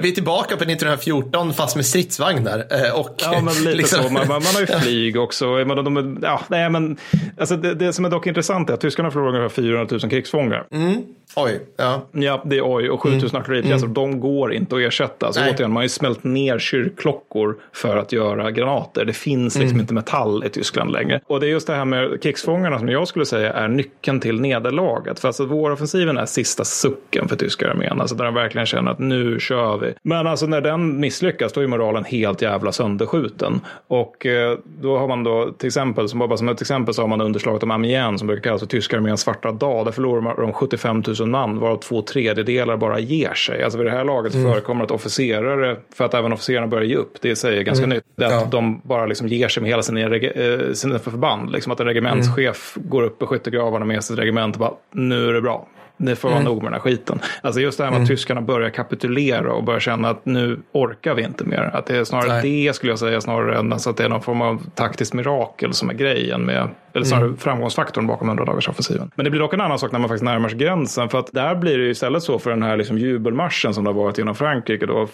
Vi 0.00 0.08
är 0.10 0.14
tillbaka 0.14 0.56
på 0.56 0.64
1914 0.64 1.52
fast 1.54 1.76
med 1.76 1.86
stridsvagnar. 1.86 2.58
eh, 2.58 3.00
Och, 3.00 3.08
Ja, 3.22 3.40
men 3.40 3.54
lite 3.54 3.74
liksom- 3.76 4.02
så. 4.04 4.10
Man, 4.12 4.28
man, 4.28 4.42
man 4.42 4.54
har 4.54 4.60
ju 4.60 4.66
flyg 4.80 5.16
också. 5.20 5.46
Men 5.46 5.68
de, 5.84 6.18
ja, 6.22 6.40
nej, 6.48 6.70
men, 6.70 6.96
alltså 7.40 7.56
det, 7.56 7.74
det 7.74 7.92
som 7.92 8.04
är 8.04 8.10
dock 8.10 8.26
intressant 8.26 8.70
är 8.70 8.74
att 8.74 8.80
tyskarna 8.80 9.10
förlorar 9.10 9.28
ungefär 9.36 9.62
400 9.62 9.98
000 10.02 10.10
krigsfångar. 10.10 10.66
Oj, 11.36 11.60
ja. 11.76 12.02
Ja, 12.12 12.42
det 12.46 12.56
är 12.56 12.62
oj. 12.76 12.90
Och 12.90 13.00
7000 13.02 13.40
artilleripjäser, 13.40 13.86
de 13.86 14.20
går 14.20 14.52
inte 14.52 14.76
att 14.76 14.80
ersätta. 14.82 15.32
Så 15.32 15.40
Nej. 15.40 15.50
återigen, 15.50 15.70
man 15.70 15.76
har 15.76 15.82
ju 15.82 15.88
smält 15.88 16.24
ner 16.24 16.58
kyrkklockor 16.58 17.56
för 17.72 17.96
att 17.96 18.12
göra 18.12 18.50
granater. 18.50 19.04
Det 19.04 19.12
finns 19.12 19.58
liksom 19.58 19.80
inte 19.80 19.94
metall 19.94 20.44
i 20.44 20.48
Tyskland 20.48 20.92
längre. 20.92 21.20
Och 21.26 21.40
det 21.40 21.46
är 21.46 21.50
just 21.50 21.66
det 21.66 21.74
här 21.74 21.84
med 21.84 22.22
krigsfångarna 22.22 22.78
som 22.78 22.88
jag 22.88 23.08
skulle 23.08 23.26
säga 23.26 23.52
är 23.52 23.68
nyckeln 23.68 24.20
till 24.20 24.40
nederlaget. 24.40 25.18
För 25.20 25.28
alltså 25.28 25.44
våroffensiven 25.46 26.18
är 26.18 26.26
sista 26.26 26.64
sucken 26.64 27.28
för 27.28 27.36
tyska 27.36 27.70
armén. 27.70 28.00
Alltså 28.00 28.16
där 28.16 28.24
de 28.24 28.34
verkligen 28.34 28.66
känner 28.66 28.90
att 28.90 28.98
nu 28.98 29.40
kör 29.40 29.78
vi. 29.78 29.85
Men 30.02 30.26
alltså 30.26 30.46
när 30.46 30.60
den 30.60 31.00
misslyckas 31.00 31.52
då 31.52 31.60
är 31.60 31.66
moralen 31.66 32.04
helt 32.04 32.42
jävla 32.42 32.72
sönderskjuten. 32.72 33.60
Och 33.88 34.26
eh, 34.26 34.58
då 34.80 34.98
har 34.98 35.08
man 35.08 35.24
då 35.24 35.52
till 35.58 35.66
exempel, 35.66 36.08
som 36.08 36.18
bara 36.18 36.36
som 36.36 36.48
ett 36.48 36.60
exempel 36.60 36.94
så 36.94 37.02
har 37.02 37.08
man 37.08 37.20
underslaget 37.20 37.62
om 37.62 37.70
Amiens 37.70 38.18
som 38.20 38.26
brukar 38.26 38.42
kallas 38.42 38.60
för 38.60 38.68
tyska 38.68 38.96
arméns 38.96 39.20
svarta 39.20 39.52
dag. 39.52 39.84
Där 39.84 39.92
förlorar 39.92 40.36
de 40.42 40.52
75 40.52 41.02
000 41.20 41.28
man 41.28 41.58
varav 41.58 41.76
två 41.76 42.02
tredjedelar 42.02 42.76
bara 42.76 42.98
ger 42.98 43.34
sig. 43.34 43.62
Alltså 43.62 43.78
vid 43.78 43.86
det 43.86 43.90
här 43.90 44.04
laget 44.04 44.32
så 44.32 44.38
förekommer 44.42 44.84
att 44.84 44.90
officerare, 44.90 45.76
för 45.94 46.04
att 46.04 46.14
även 46.14 46.32
officerarna 46.32 46.66
börjar 46.66 46.84
ge 46.84 46.96
upp, 46.96 47.12
det 47.22 47.36
säger 47.36 47.62
ganska 47.62 47.86
nytt, 47.86 48.04
det 48.16 48.26
att 48.26 48.32
Ja. 48.32 48.48
de 48.50 48.80
bara 48.84 49.06
liksom 49.06 49.28
ger 49.28 49.48
sig 49.48 49.60
med 49.62 49.70
hela 49.70 49.82
sina, 49.82 50.00
eh, 50.00 50.72
sina 50.72 50.98
förband. 50.98 51.52
Liksom 51.52 51.72
att 51.72 51.80
en 51.80 51.86
regementschef 51.86 52.74
går 52.74 53.02
upp 53.02 53.22
i 53.22 53.26
skyttegravarna 53.26 53.84
med 53.84 54.04
sitt 54.04 54.18
regement 54.18 54.54
och 54.56 54.60
bara, 54.60 54.72
nu 54.92 55.28
är 55.28 55.32
det 55.32 55.40
bra. 55.42 55.66
Det 55.96 56.16
får 56.16 56.28
vara 56.28 56.40
nog 56.40 56.56
med 56.56 56.64
den 56.64 56.72
här 56.72 56.80
skiten. 56.80 57.20
Alltså 57.42 57.60
just 57.60 57.78
det 57.78 57.84
här 57.84 57.90
med 57.90 58.02
att 58.02 58.08
tyskarna 58.08 58.40
börjar 58.40 58.70
kapitulera 58.70 59.52
och 59.52 59.64
börjar 59.64 59.80
känna 59.80 60.10
att 60.10 60.26
nu 60.26 60.60
orkar 60.72 61.14
vi 61.14 61.22
inte 61.22 61.44
mer. 61.44 61.70
Att 61.72 61.86
det 61.86 61.96
är 61.96 62.04
snarare 62.04 62.28
Nej. 62.28 62.64
det 62.66 62.76
skulle 62.76 62.92
jag 62.92 62.98
säga, 62.98 63.20
snarare 63.20 63.58
än 63.58 63.72
alltså 63.72 63.90
att 63.90 63.96
det 63.96 64.04
är 64.04 64.08
någon 64.08 64.22
form 64.22 64.42
av 64.42 64.62
taktiskt 64.74 65.14
mirakel 65.14 65.72
som 65.72 65.90
är 65.90 65.94
grejen 65.94 66.42
med, 66.42 66.68
eller 66.92 67.04
snarare 67.04 67.36
framgångsfaktorn 67.38 68.06
bakom 68.06 68.28
100 68.28 68.44
dagars 68.44 68.68
offensiven. 68.68 69.10
Men 69.14 69.24
det 69.24 69.30
blir 69.30 69.40
dock 69.40 69.54
en 69.54 69.60
annan 69.60 69.78
sak 69.78 69.92
när 69.92 69.98
man 69.98 70.08
faktiskt 70.08 70.24
närmar 70.24 70.48
sig 70.48 70.58
gränsen. 70.58 71.08
För 71.08 71.18
att 71.18 71.32
där 71.32 71.54
blir 71.54 71.78
det 71.78 71.84
ju 71.84 71.90
istället 71.90 72.22
så 72.22 72.38
för 72.38 72.50
den 72.50 72.62
här 72.62 72.76
liksom 72.76 72.98
jubelmarschen 72.98 73.74
som 73.74 73.84
det 73.84 73.90
har 73.90 73.94
varit 73.94 74.18
genom 74.18 74.34
Frankrike 74.34 74.86
då, 74.86 75.02
eh, 75.02 75.06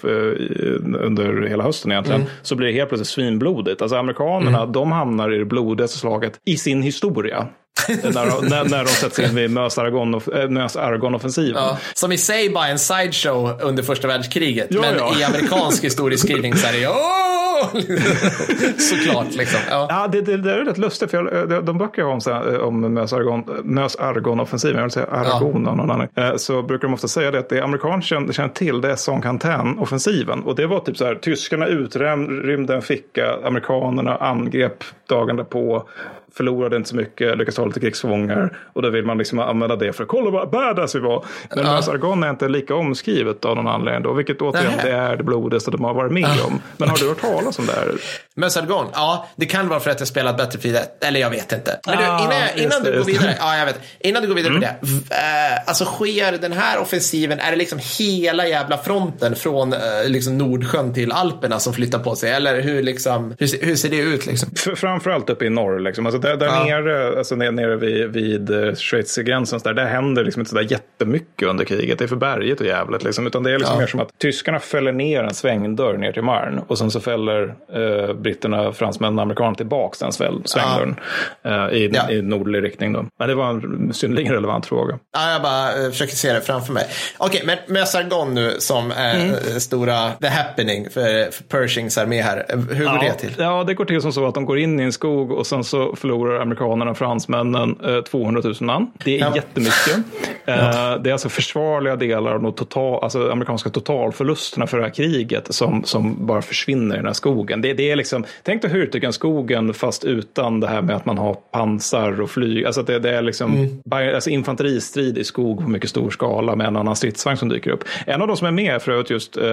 under 1.00 1.46
hela 1.48 1.64
hösten 1.64 1.92
egentligen. 1.92 2.24
Så 2.42 2.56
blir 2.56 2.66
det 2.66 2.72
helt 2.72 2.88
plötsligt 2.88 3.08
svinblodigt. 3.08 3.82
Alltså 3.82 3.96
amerikanerna, 3.96 4.66
de 4.66 4.92
hamnar 4.92 5.34
i 5.34 5.38
det 5.38 5.44
blodigaste 5.44 5.98
slaget 5.98 6.40
i 6.44 6.56
sin 6.56 6.82
historia. 6.82 7.46
När, 7.88 8.30
de, 8.30 8.48
när, 8.48 8.64
när 8.64 8.84
de 8.84 8.90
sätts 8.90 9.18
in 9.18 9.34
vid 9.34 9.50
Mös-Argon-offensiven. 9.50 11.62
Ja, 11.62 11.78
som 11.94 12.12
i 12.12 12.18
sig 12.18 12.50
bara 12.50 12.66
en 12.66 12.78
sideshow 12.78 13.60
under 13.62 13.82
första 13.82 14.08
världskriget. 14.08 14.66
Ja, 14.70 14.80
men 14.80 14.96
ja. 14.96 15.14
i 15.20 15.24
amerikansk 15.24 15.84
historieskrivning 15.84 16.54
så 16.54 16.66
är 16.66 16.72
det 16.72 16.88
Åh! 16.88 17.32
Såklart 18.78 19.34
liksom. 19.34 19.60
Ja. 19.70 19.86
Ja, 19.90 20.08
det, 20.12 20.20
det, 20.20 20.36
det 20.36 20.52
är 20.52 20.64
rätt 20.64 20.78
lustigt. 20.78 21.10
För 21.10 21.18
jag, 21.18 21.48
de, 21.48 21.64
de 21.64 21.78
böcker 21.78 22.02
jag 22.02 22.06
har 22.06 22.12
om, 22.12 22.20
här, 22.26 22.60
om 22.60 22.98
Mös-Argon- 22.98 23.62
Mös-Argon-offensiven, 23.64 24.76
jag 24.76 24.82
vill 24.82 24.90
säga 24.90 25.06
Aragon 25.06 25.66
av 25.66 25.76
någon 25.76 25.90
annan, 25.90 26.08
eh, 26.16 26.36
så 26.36 26.62
brukar 26.62 26.88
de 26.88 26.94
ofta 26.94 27.08
säga 27.08 27.30
det 27.30 27.38
att 27.38 27.48
det 27.48 27.60
amerikaner 27.60 28.02
känner, 28.02 28.48
till 28.48 28.80
det 28.80 28.90
är 28.90 28.96
Son-Cantan-offensiven. 28.96 30.42
Och 30.42 30.56
det 30.56 30.66
var 30.66 30.80
typ 30.80 30.96
så 30.96 31.04
här, 31.04 31.14
tyskarna 31.14 31.66
utrymde 31.66 32.74
en 32.74 32.82
ficka, 32.82 33.36
amerikanerna 33.44 34.16
angrep 34.16 34.84
dagen 35.08 35.36
därpå, 35.36 35.88
förlorade 36.36 36.76
inte 36.76 36.88
så 36.88 36.96
mycket, 36.96 37.38
lyckades 37.38 37.54
ta 37.54 37.64
lite 37.66 37.80
krigsfångar 37.80 38.58
och 38.72 38.82
då 38.82 38.90
vill 38.90 39.04
man 39.04 39.18
liksom 39.18 39.38
använda 39.38 39.76
det 39.76 39.92
för 39.92 40.02
att 40.02 40.08
kolla 40.08 40.30
vad 40.30 40.50
badass 40.50 40.94
vi 40.94 40.98
var. 41.00 41.24
Men 41.56 41.64
Ja. 41.64 41.72
Mös-Argon 41.74 42.22
är 42.24 42.30
inte 42.30 42.48
lika 42.48 42.74
omskrivet 42.74 43.44
av 43.44 43.56
någon 43.56 43.68
anledning 43.68 44.02
då, 44.02 44.12
vilket 44.12 44.42
återigen 44.42 44.70
Nähä. 44.76 44.88
det 44.88 44.94
är 44.96 45.16
det 45.16 45.22
blodigaste 45.24 45.70
de 45.70 45.84
har 45.84 45.94
varit 45.94 46.12
med 46.12 46.26
om. 46.46 46.60
Men 46.76 46.88
har 46.88 46.96
du 46.96 47.08
hört 47.08 47.20
talas 47.20 47.58
om 47.58 47.66
det 47.66 47.72
här? 47.72 47.88
Mösargon, 48.34 48.86
ja, 48.92 49.28
det 49.36 49.46
kan 49.46 49.68
vara 49.68 49.80
för 49.80 49.90
att 49.90 49.98
jag 50.00 50.08
spelat 50.08 50.36
Battlefield 50.36 50.76
1. 50.76 51.04
Eller 51.04 51.20
jag 51.20 51.30
vet 51.30 51.52
inte. 51.52 51.80
Men 51.86 51.98
du, 51.98 52.04
Ah, 52.04 52.24
innan, 52.24 52.40
jag, 52.40 52.50
innan 52.56 52.62
just 52.64 52.84
det, 52.84 52.90
du 52.90 52.98
går 52.98 53.04
det. 53.04 53.12
vidare, 53.12 53.34
ja, 53.38 53.56
jag 53.58 53.66
vet. 53.66 53.80
Innan 54.00 54.22
du 54.22 54.28
går 54.28 54.34
vidare 54.34 54.54
på 54.54 54.60
det. 54.60 54.74
v- 54.80 55.00
eh, 55.10 55.58
alltså 55.66 55.84
sker 55.84 56.32
den 56.38 56.52
här 56.52 56.78
offensiven, 56.78 57.38
är 57.40 57.50
det 57.50 57.56
liksom 57.56 57.78
hela 57.98 58.46
jävla 58.48 58.78
fronten 58.78 59.34
från 59.36 59.72
eh, 59.72 59.78
liksom 60.06 60.38
Nordsjön 60.38 60.94
till 60.94 61.12
Alperna 61.12 61.58
som 61.58 61.72
flyttar 61.74 61.98
på 61.98 62.16
sig? 62.16 62.30
Eller 62.30 62.60
hur, 62.60 62.82
liksom, 62.82 63.34
hur, 63.38 63.46
ser- 63.46 63.66
hur 63.66 63.76
ser 63.76 63.88
det 63.88 63.96
ut 63.98 64.26
liksom? 64.26 64.50
Framförallt 64.76 65.30
uppe 65.30 65.44
i 65.44 65.50
norr. 65.50 65.78
Liksom. 65.80 66.06
Alltså 66.06 66.20
där 66.20 66.36
där 66.36 66.46
Ja. 66.46 66.64
nere, 66.64 67.18
alltså 67.18 67.34
nere, 67.36 67.50
nere 67.50 67.76
vid, 67.76 68.10
vid 68.12 68.50
eh, 68.50 68.74
Schweiz-gränsen, 68.74 69.60
där, 69.64 69.74
där 69.74 69.84
händer 69.84 70.24
liksom 70.24 70.40
inte 70.40 70.50
så 70.50 70.56
där 70.56 70.72
jättemycket 70.72 71.48
under 71.48 71.64
kriget. 71.64 71.98
Det 71.98 72.04
är 72.04 72.08
för 72.08 72.16
berget 72.16 72.60
och 72.60 72.66
jävligt. 72.66 73.02
Liksom. 73.04 73.26
Utan 73.26 73.42
det 73.42 73.50
är 73.50 73.58
liksom 73.58 73.74
Ja. 73.74 73.80
mer 73.80 73.86
som 73.86 74.00
att 74.00 74.18
tyskarna 74.18 74.60
fäller 74.60 74.92
ner 74.92 75.22
en 75.22 75.34
svängdörr 75.34 75.96
ner 75.96 76.12
till 76.12 76.22
Marne 76.22 76.62
och 76.68 76.78
sen 76.78 76.90
så 76.90 77.00
fäller 77.00 77.54
eh, 77.74 78.14
britterna, 78.22 78.72
fransmännen 78.72 79.18
och 79.18 79.22
amerikanerna 79.22 79.54
tillbaks 79.54 79.98
den 79.98 80.12
sväll, 80.12 80.42
svängdörren 80.44 80.96
eh, 81.44 81.76
i, 81.76 81.90
Ja. 81.94 82.10
i 82.10 82.22
nordlig 82.22 82.62
riktning. 82.62 82.92
Då. 82.92 83.04
Men 83.18 83.28
det 83.28 83.34
var 83.34 83.48
en 83.50 83.90
synnerligen 83.94 84.32
relevant 84.32 84.66
fråga. 84.66 84.98
Ja, 85.12 85.32
jag 85.32 85.42
bara 85.42 85.84
eh, 85.84 85.90
försöker 85.90 86.14
se 86.16 86.32
det 86.32 86.40
framför 86.40 86.72
mig. 86.72 86.84
Okej, 87.18 87.42
men 87.46 87.58
Mösargon 87.68 88.34
nu 88.34 88.54
som 88.58 88.90
är 88.90 89.12
Mm. 89.12 89.30
eh, 89.30 89.38
stora 89.58 90.10
the 90.20 90.28
happening 90.28 90.90
för, 90.90 91.30
för 91.30 91.44
Pershings 91.44 91.98
armé 91.98 92.22
här. 92.22 92.46
Eh, 92.48 92.58
Hur 92.58 92.84
går 92.84 92.98
det 92.98 93.12
till? 93.14 93.34
Ja, 93.38 93.64
det 93.64 93.74
går 93.74 93.84
till 93.84 94.02
som 94.02 94.12
så 94.12 94.26
att 94.26 94.34
de 94.34 94.44
går 94.44 94.58
in 94.58 94.80
i 94.80 94.82
en 94.82 94.92
skog 94.92 95.30
och 95.32 95.46
sen 95.46 95.64
så 95.64 95.96
förlorar 95.96 96.40
amerikanerna 96.40 96.90
och 96.90 96.98
fransmännen 96.98 97.76
eh, 97.84 98.00
200 98.00 98.40
000 98.44 98.54
man. 98.60 98.90
Det 99.04 99.16
är 99.16 99.20
Ja. 99.20 99.32
jättemycket. 99.36 99.96
Eh, 100.46 100.96
det 101.02 101.10
är 101.10 101.12
alltså 101.12 101.28
försvarliga 101.28 101.96
delar 101.96 102.32
av 102.34 102.42
de 102.42 102.52
total, 102.52 103.04
alltså 103.04 103.30
amerikanska 103.30 103.70
totalförlusterna 103.70 104.66
för 104.66 104.76
det 104.78 104.82
här 104.84 104.90
kriget 104.90 105.54
som, 105.54 105.84
som 105.84 106.26
bara 106.26 106.42
försvinner 106.42 106.94
i 106.94 106.98
den 106.98 107.06
här 107.06 107.12
skogen. 107.12 107.60
Det, 107.60 107.72
det 107.74 107.90
är 107.90 107.96
liksom, 107.96 108.11
tänk 108.42 108.62
dig 108.62 108.70
Hurtigen-skogen 108.70 109.74
fast 109.74 110.04
utan 110.04 110.60
det 110.60 110.66
här 110.66 110.82
med 110.82 110.96
att 110.96 111.06
man 111.06 111.18
har 111.18 111.34
pansar 111.34 112.20
och 112.20 112.30
flyg. 112.30 112.66
Alltså 112.66 112.82
det, 112.82 112.98
det 112.98 113.10
är 113.10 113.22
liksom 113.22 113.52
Mm. 113.52 114.14
alltså 114.14 114.30
infanteristrid 114.30 115.18
i 115.18 115.24
skog 115.24 115.62
på 115.62 115.68
mycket 115.68 115.90
stor 115.90 116.10
skala 116.10 116.56
med 116.56 116.66
en 116.66 116.76
annan 116.76 116.96
stridsvagn 116.96 117.36
som 117.36 117.48
dyker 117.48 117.70
upp. 117.70 117.84
En 118.06 118.22
av 118.22 118.28
de 118.28 118.36
som 118.36 118.46
är 118.46 118.50
med 118.50 118.74
är 118.74 118.78
för 118.78 118.92
övrigt 118.92 119.10
just 119.10 119.36
eh, 119.36 119.44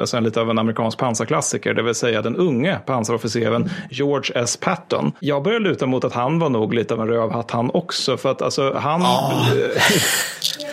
alltså 0.00 0.16
en 0.16 0.24
lite 0.24 0.40
av 0.40 0.50
en 0.50 0.58
amerikansk 0.58 0.98
pansarklassiker, 0.98 1.74
det 1.74 1.82
vill 1.82 1.94
säga 1.94 2.22
den 2.22 2.36
unge 2.36 2.78
pansarofficeren 2.86 3.70
George 3.90 4.42
S. 4.42 4.56
Patton. 4.56 5.12
Jag 5.20 5.42
börjar 5.42 5.60
luta 5.60 5.86
mot 5.86 6.04
att 6.04 6.12
han 6.12 6.38
var 6.38 6.48
nog 6.48 6.74
lite 6.74 6.94
av 6.94 7.00
en 7.00 7.08
rövhatt 7.08 7.50
han 7.50 7.70
också, 7.74 8.16
för 8.16 8.30
att 8.30 8.42
alltså 8.42 8.74
han... 8.74 9.02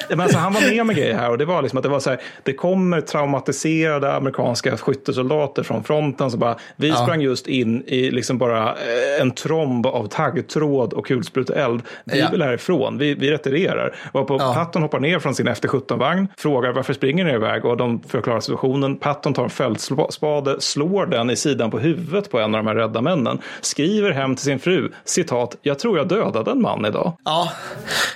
Men 0.10 0.20
alltså, 0.22 0.38
han 0.38 0.54
var 0.54 0.62
med 0.62 0.86
med 0.86 0.96
grejer 0.96 1.16
här 1.18 1.30
och 1.30 1.38
det 1.38 1.46
var 1.46 1.62
liksom 1.62 1.78
att 1.78 1.84
det 1.84 1.90
var 1.90 2.00
så 2.00 2.10
här, 2.10 2.20
det 2.44 2.54
kommer 2.54 3.02
traumatiserade 3.02 4.14
amerikanska 4.14 4.78
skyttesoldater 4.78 5.64
från 5.64 5.84
fronten 5.84 6.32
som 6.32 6.40
bara, 6.40 6.56
vi 6.76 6.92
sprang 6.92 7.19
just 7.22 7.48
in 7.48 7.84
i 7.88 8.12
liksom 8.12 8.38
bara 8.38 8.70
eh, 8.70 9.22
en 9.22 9.32
tromb 9.32 9.86
av 9.86 10.08
taggtråd 10.08 10.94
och 10.94 11.06
kulspruteeld. 11.08 11.82
Vi 12.06 12.20
Ja. 12.20 12.28
vill 12.32 12.42
härifrån, 12.42 12.98
vi, 12.98 13.14
vi 13.14 13.32
retirerar. 13.32 13.96
Och 14.12 14.28
på 14.28 14.36
Ja. 14.40 14.54
Patton 14.54 14.82
hoppar 14.82 15.00
ner 15.00 15.20
från 15.20 15.36
sin 15.36 15.48
F-17-vagn, 15.48 16.28
frågar 16.38 16.72
varför 16.74 16.94
springer 16.94 17.26
ni 17.26 17.32
iväg 17.34 17.66
och 17.66 17.78
de 17.78 18.02
förklarar 18.08 18.40
situationen. 18.40 18.98
Patton 18.98 19.34
tar 19.34 19.44
en 19.44 19.50
fältspade, 19.50 20.62
slår 20.62 21.06
den 21.06 21.30
i 21.30 21.36
sidan 21.36 21.72
på 21.72 21.80
huvudet 21.80 22.32
på 22.32 22.40
en 22.40 22.56
av 22.56 22.64
de 22.64 22.68
här 22.68 22.76
rädda 22.76 23.02
männen, 23.02 23.40
skriver 23.62 24.12
hem 24.12 24.36
till 24.36 24.46
sin 24.46 24.60
fru, 24.60 24.92
citat, 25.06 25.56
jag 25.62 25.80
tror 25.80 25.98
jag 25.98 26.08
dödade 26.08 26.52
en 26.52 26.62
man 26.62 26.86
idag. 26.86 27.14
Ja, 27.26 27.52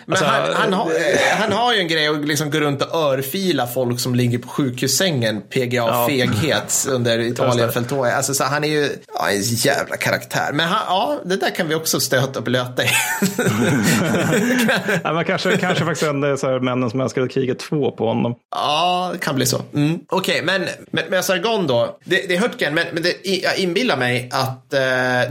men 0.06 0.14
Alltså, 0.14 0.26
han, 0.26 0.42
han, 0.53 0.74
har, 0.74 0.86
eh, 0.86 1.40
han 1.42 1.52
har 1.52 1.74
ju 1.74 1.80
en 1.80 1.88
grej 1.88 2.08
att 2.08 2.26
liksom 2.28 2.52
gå 2.52 2.60
runt 2.60 2.82
och 2.82 2.96
örfila 3.00 3.68
folk 3.68 4.00
som 4.00 4.16
ligger 4.16 4.38
på 4.38 4.48
sjukhussängen, 4.48 5.42
PGA 5.42 5.76
Ja. 5.76 6.08
feghet 6.10 6.88
under 6.92 7.19
Italien. 7.19 7.69
Alltså, 8.16 8.34
så 8.34 8.44
han 8.44 8.64
är 8.64 8.68
ju 8.68 8.88
ja, 9.13 9.29
en 9.29 9.42
jävla 9.42 9.97
karaktär. 9.97 10.51
Men 10.53 10.67
han, 10.67 10.79
ja, 10.88 11.19
det 11.26 11.35
där 11.35 11.49
kan 11.49 11.67
vi 11.67 11.76
också 11.76 11.99
stöta 11.99 12.40
och 12.40 12.45
blöta 12.45 12.83
i. 12.83 12.88
Ja, 15.03 15.13
men 15.13 15.26
kanske, 15.26 15.58
kanske 15.58 15.85
faktiskt 15.85 16.09
en 16.09 16.38
så 16.38 16.47
här, 16.47 16.59
männen 16.59 16.90
som 16.90 17.01
älskade 17.01 17.27
kriget 17.27 17.59
2 17.59 17.92
på 17.92 18.08
honom. 18.08 18.35
Ja, 18.56 19.09
det 19.13 19.19
kan 19.19 19.35
bli 19.35 19.45
så. 19.45 19.61
Mm. 19.74 19.99
Okej, 20.09 20.42
men 20.43 20.61
med, 20.92 21.09
med 21.09 21.26
Sargon 21.26 21.67
då. 21.67 21.99
Det, 22.06 22.27
det 22.27 22.35
är 22.35 22.40
Hurtgen, 22.40 22.74
men, 22.74 22.88
men 22.93 23.03
det, 23.03 23.26
jag 23.26 23.58
inbillar 23.58 23.97
mig 23.97 24.29
att 24.31 24.74
eh, 24.74 24.79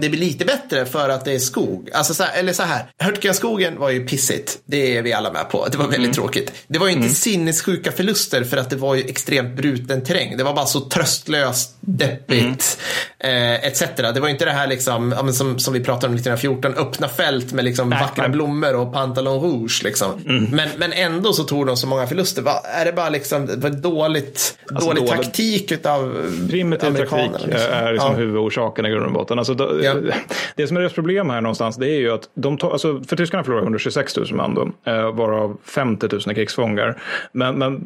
det 0.01 0.09
blir 0.11 0.21
lite 0.21 0.45
bättre 0.45 0.87
för 0.87 1.09
att 1.09 1.25
det 1.25 1.33
är 1.33 1.39
skog. 1.39 1.91
Alltså, 1.93 2.15
så 2.15 2.23
här, 2.23 2.39
eller 2.39 2.53
så 2.53 2.63
här, 2.63 2.85
Hurtgen-skogen 2.99 3.79
var 3.79 3.91
ju 3.91 4.07
pissigt. 4.07 4.59
Det 4.65 4.97
är 4.97 5.03
vi 5.03 5.13
alla 5.13 5.33
med 5.33 5.51
på. 5.51 5.67
Det 5.69 5.79
var 5.79 5.89
väldigt 5.89 6.15
tråkigt. 6.15 6.53
Det 6.67 6.79
var 6.79 6.87
ju 6.87 6.93
inte 6.93 7.09
sinnessjuka 7.09 7.93
förluster 7.93 8.45
för 8.45 8.57
att 8.57 8.71
det 8.71 8.77
var 8.77 8.95
ju 8.95 9.05
extremt 9.05 9.57
bruten 9.57 10.05
terräng. 10.05 10.37
Det 10.37 10.45
var 10.45 10.55
bara 10.55 10.67
så 10.67 10.81
tröstlöst, 10.81 11.77
deppigt, 11.81 12.79
eh, 13.19 13.52
etc. 13.55 13.83
Det 13.97 14.21
var 14.21 14.29
ju 14.29 14.33
inte 14.33 14.45
det 14.45 14.51
här 14.51 14.67
liksom, 14.67 15.13
ja, 15.17 15.23
men 15.23 15.35
som, 15.35 15.59
som 15.59 15.75
vi 15.75 15.81
pratade 15.85 16.07
om 16.07 16.15
1914, 16.15 16.75
öppna 16.87 17.09
fält 17.09 17.53
med 17.53 17.65
liksom 17.65 17.91
vackra 17.91 18.23
nej. 18.23 18.31
blommor 18.31 18.75
och 18.77 18.93
pantalon 18.93 19.41
rouge. 19.41 19.81
Liksom. 19.85 20.11
Men, 20.53 20.69
men 20.77 20.93
ändå 20.93 21.33
så 21.33 21.45
tog 21.45 21.67
de 21.67 21.77
så 21.77 21.87
många 21.87 22.07
förluster. 22.07 22.43
Va, 22.43 22.53
är 22.65 22.85
det 22.85 22.93
bara 22.93 23.09
liksom 23.09 23.47
det 23.47 23.57
var 23.57 23.71
dåligt, 23.71 24.59
Alltså 24.75 24.89
dålig 24.89 25.03
dåligt. 25.07 25.23
taktik 25.25 25.73
utav 25.73 26.17
Primitiv 26.51 26.89
amerikanerna? 26.89 27.29
taktik 27.33 27.53
liksom? 27.53 27.73
är 27.73 27.93
liksom 27.93 28.11
Ja. 28.13 28.17
huvudorsaken 28.19 28.87
i 28.87 28.91
grund 28.91 29.07
och 29.07 29.13
botten. 29.13 29.39
Alltså, 29.39 29.55
då, 29.55 29.71
Ja. 29.83 29.95
Det 30.57 30.67
som 30.67 30.77
är 30.77 30.81
deras 30.81 30.93
problem 30.93 31.31
här 31.31 31.41
någonstans, 31.41 31.77
det 31.77 31.87
är 31.91 31.99
ju 31.99 32.13
att 32.13 32.29
de 32.35 32.59
tar, 32.59 32.71
alltså, 32.71 33.01
för 33.09 33.17
tyskarna 33.17 33.45
förlorar 33.45 33.63
126 33.63 34.17
000 34.17 34.27
man 34.33 34.55
då, 34.55 34.91
eh, 34.93 35.13
varav 35.15 35.57
50 35.65 36.09
000 36.13 36.21
är 36.27 36.35
krigsfångar. 36.35 36.99
Men, 37.33 37.55
men 37.55 37.81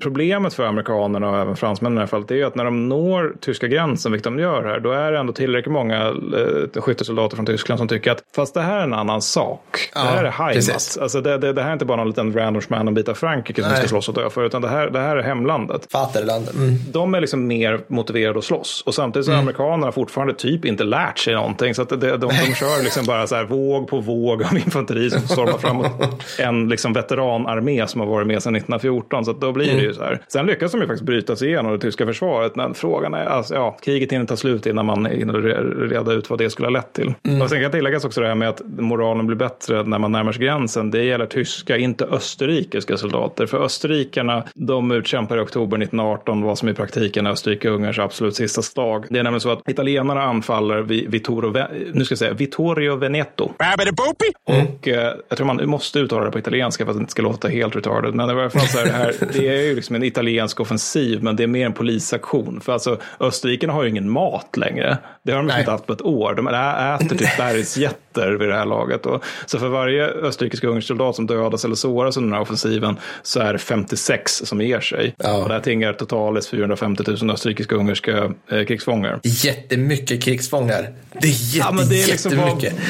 problemet 0.00 0.54
för 0.54 0.66
amerikanerna 0.66 1.30
och 1.30 1.38
även 1.38 1.56
fransmännen 1.56 1.96
i 1.96 1.96
det 1.96 2.00
här 2.02 2.06
fallet 2.06 2.30
är 2.30 2.34
ju 2.34 2.44
att 2.44 2.54
när 2.54 2.64
de 2.64 2.88
når 2.88 3.34
tyska 3.40 3.66
gränsen, 3.66 4.12
vilket 4.12 4.24
de 4.24 4.38
gör 4.38 4.64
här, 4.64 4.80
då 4.80 4.92
är 4.92 5.07
det 5.12 5.18
ändå 5.18 5.32
tillräckligt 5.32 5.72
många 5.72 6.06
eh, 6.06 6.82
skyttesoldater 6.82 7.36
från 7.36 7.46
Tyskland 7.46 7.78
som 7.78 7.88
tycker 7.88 8.10
att 8.10 8.22
fast 8.36 8.54
det 8.54 8.60
här 8.60 8.78
är 8.78 8.84
en 8.84 8.94
annan 8.94 9.22
sak. 9.22 9.90
Ja, 9.94 10.02
det 10.02 10.08
här 10.08 10.24
är 10.24 10.30
Heimat. 10.30 10.98
Alltså 11.00 11.20
det, 11.20 11.38
det, 11.38 11.52
det 11.52 11.62
här 11.62 11.68
är 11.68 11.72
inte 11.72 11.84
bara 11.84 11.96
någon 11.96 12.08
liten 12.08 12.32
random 12.32 12.62
man 12.68 12.94
bit 12.94 13.08
av 13.08 13.14
Frankrike 13.14 13.62
som 13.62 13.70
Nej. 13.70 13.78
ska 13.78 13.88
slåss 13.88 14.08
och 14.08 14.14
dö 14.14 14.30
för, 14.30 14.44
utan 14.44 14.62
det 14.62 14.68
här, 14.68 14.90
det 14.90 14.98
här 14.98 15.16
är 15.16 15.22
hemlandet 15.22 15.94
Vaterland. 15.94 16.48
Mm. 16.54 16.74
de 16.92 17.14
är 17.14 17.20
liksom 17.20 17.46
mer 17.46 17.80
motiverade 17.88 18.38
att 18.38 18.44
slåss. 18.44 18.82
Och 18.86 18.94
samtidigt 18.94 19.26
så 19.26 19.32
har 19.32 19.38
amerikanerna 19.38 19.92
fortfarande 19.92 20.34
typ 20.34 20.64
inte 20.64 20.84
lärt 20.84 21.18
sig 21.18 21.34
någonting. 21.34 21.74
Så 21.74 21.82
att 21.82 21.88
det, 21.88 21.96
de, 21.96 22.16
de 22.16 22.28
kör 22.54 22.82
liksom 22.84 23.06
bara 23.06 23.26
så 23.26 23.34
här 23.34 23.44
våg 23.44 23.88
på 23.88 24.00
våg 24.00 24.42
av 24.42 24.56
infanteri 24.56 25.10
som 25.10 25.20
stormar 25.20 25.58
framåt 25.58 25.88
en 26.38 26.68
liksom 26.68 26.92
veteranarmé 26.92 27.86
som 27.86 28.00
har 28.00 28.08
varit 28.08 28.26
med 28.26 28.42
sedan 28.42 28.56
1914. 28.56 29.24
Så 29.24 29.30
att 29.30 29.40
då 29.40 29.52
blir 29.52 29.74
det 29.74 29.82
ju 29.82 29.94
så 29.94 30.02
här. 30.02 30.20
Sen 30.28 30.46
lyckas 30.46 30.72
de 30.72 30.80
ju 30.80 30.86
faktiskt 30.86 31.06
bryta 31.06 31.36
sig 31.36 31.48
igenom 31.48 31.72
det 31.72 31.78
tyska 31.78 32.06
försvaret. 32.06 32.56
Men 32.56 32.74
frågan 32.74 33.14
är, 33.14 33.24
alltså, 33.24 33.54
ja, 33.54 33.76
kriget 33.82 34.12
hinner 34.12 34.26
ta 34.26 34.36
slut 34.36 34.66
innan 34.66 34.86
man 34.86 34.97
hinner 35.06 35.34
re- 35.34 35.88
reda 35.88 36.12
ut 36.12 36.30
vad 36.30 36.38
det 36.38 36.50
skulle 36.50 36.66
ha 36.66 36.70
lett 36.72 36.92
till. 36.92 37.14
Och 37.42 37.50
sen 37.50 37.62
kan 37.62 37.70
tilläggas 37.70 38.04
också 38.04 38.20
det 38.20 38.26
här 38.28 38.34
med 38.34 38.48
att 38.48 38.62
moralen 38.78 39.26
blir 39.26 39.36
bättre 39.36 39.82
när 39.82 39.98
man 39.98 40.12
närmar 40.12 40.32
sig 40.32 40.42
gränsen. 40.42 40.90
Det 40.90 41.04
gäller 41.04 41.26
tyska, 41.26 41.76
inte 41.76 42.04
österrikiska 42.04 42.96
soldater. 42.96 43.46
För 43.46 43.64
österrikarna, 43.64 44.44
de 44.54 44.90
utkämpar 44.90 45.36
i 45.36 45.40
oktober 45.40 45.76
1918 45.76 46.42
vad 46.42 46.58
som 46.58 46.68
i 46.68 46.74
praktiken 46.74 47.26
är 47.26 47.30
Österrike-Ungerns 47.30 47.98
absolut 48.00 48.36
sista 48.36 48.62
slag. 48.62 49.04
Det 49.10 49.18
är 49.18 49.22
nämligen 49.22 49.40
så 49.40 49.50
att 49.50 49.68
italienarna 49.68 50.22
anfaller 50.22 50.82
vid 50.82 51.10
Vittorio, 51.10 51.66
nu 51.92 52.04
ska 52.04 52.12
jag 52.12 52.18
säga, 52.18 52.32
Vittorio 52.32 52.96
Veneto. 52.96 53.50
Och 54.44 54.88
eh, 54.88 55.14
jag 55.28 55.38
tror 55.38 55.46
man 55.46 55.68
måste 55.68 55.98
uttala 55.98 56.24
det 56.24 56.30
på 56.30 56.38
italienska 56.38 56.84
för 56.84 56.90
att 56.90 56.96
det 56.96 57.00
inte 57.00 57.10
ska 57.12 57.22
låta 57.22 57.48
helt 57.48 57.76
retarded. 57.76 58.14
Men 58.14 58.28
i 58.28 58.32
alla 58.32 58.50
fall 58.50 58.60
så 58.68 58.78
är 58.78 58.84
det 58.84 58.90
här, 58.92 59.14
det 59.32 59.48
är 59.48 59.62
ju 59.62 59.74
liksom 59.74 59.96
en 59.96 60.02
italiensk 60.02 60.60
offensiv, 60.60 61.22
men 61.22 61.36
det 61.36 61.42
är 61.42 61.46
mer 61.46 61.66
en 61.66 61.72
polisaktion. 61.72 62.60
För 62.60 62.72
alltså 62.72 62.96
österrikarna 63.20 63.72
har 63.72 63.82
ju 63.82 63.88
ingen 63.88 64.10
mat 64.10 64.56
längre. 64.56 64.87
Det 65.22 65.32
har 65.32 65.38
de 65.38 65.46
Nej. 65.46 65.58
inte 65.60 65.70
haft 65.70 65.86
på 65.86 65.92
ett 65.92 66.02
år. 66.02 66.34
De 66.34 66.46
äter 66.48 67.16
typ 67.16 67.28
bergsjätter 68.18 68.38
vid 68.38 68.48
det 68.48 68.54
här 68.54 68.66
laget. 68.66 69.06
Och, 69.06 69.24
så 69.46 69.58
för 69.58 69.68
varje 69.68 70.06
österrikisk 70.06 70.64
ungersk 70.64 70.86
soldat 70.88 71.16
som 71.16 71.26
dödas 71.26 71.64
eller 71.64 71.74
såras 71.74 72.16
under 72.16 72.26
den 72.28 72.34
här 72.34 72.42
offensiven 72.42 72.96
så 73.22 73.40
är 73.40 73.52
det 73.52 73.58
56 73.58 74.32
som 74.44 74.60
ger 74.60 74.80
sig. 74.80 75.14
Ja. 75.18 75.42
Och 75.42 75.48
det 75.48 75.54
här 75.54 75.60
tingar 75.60 75.92
totalt 75.92 76.46
450 76.46 77.04
000 77.22 77.30
österrikiska 77.30 77.74
ungerska 77.74 78.32
eh, 78.50 78.64
krigsfångar. 78.64 79.20
Jättemycket 79.22 80.22
krigsfångar. 80.22 80.88
Det 81.12 81.28
är, 81.28 81.56
jätte, 81.56 81.58
Ja, 81.58 81.72
men 81.72 81.88
det 81.88 82.02
är 82.02 82.06
liksom 82.06 82.36
bara- 82.36 82.46
jättemycket. 82.48 82.74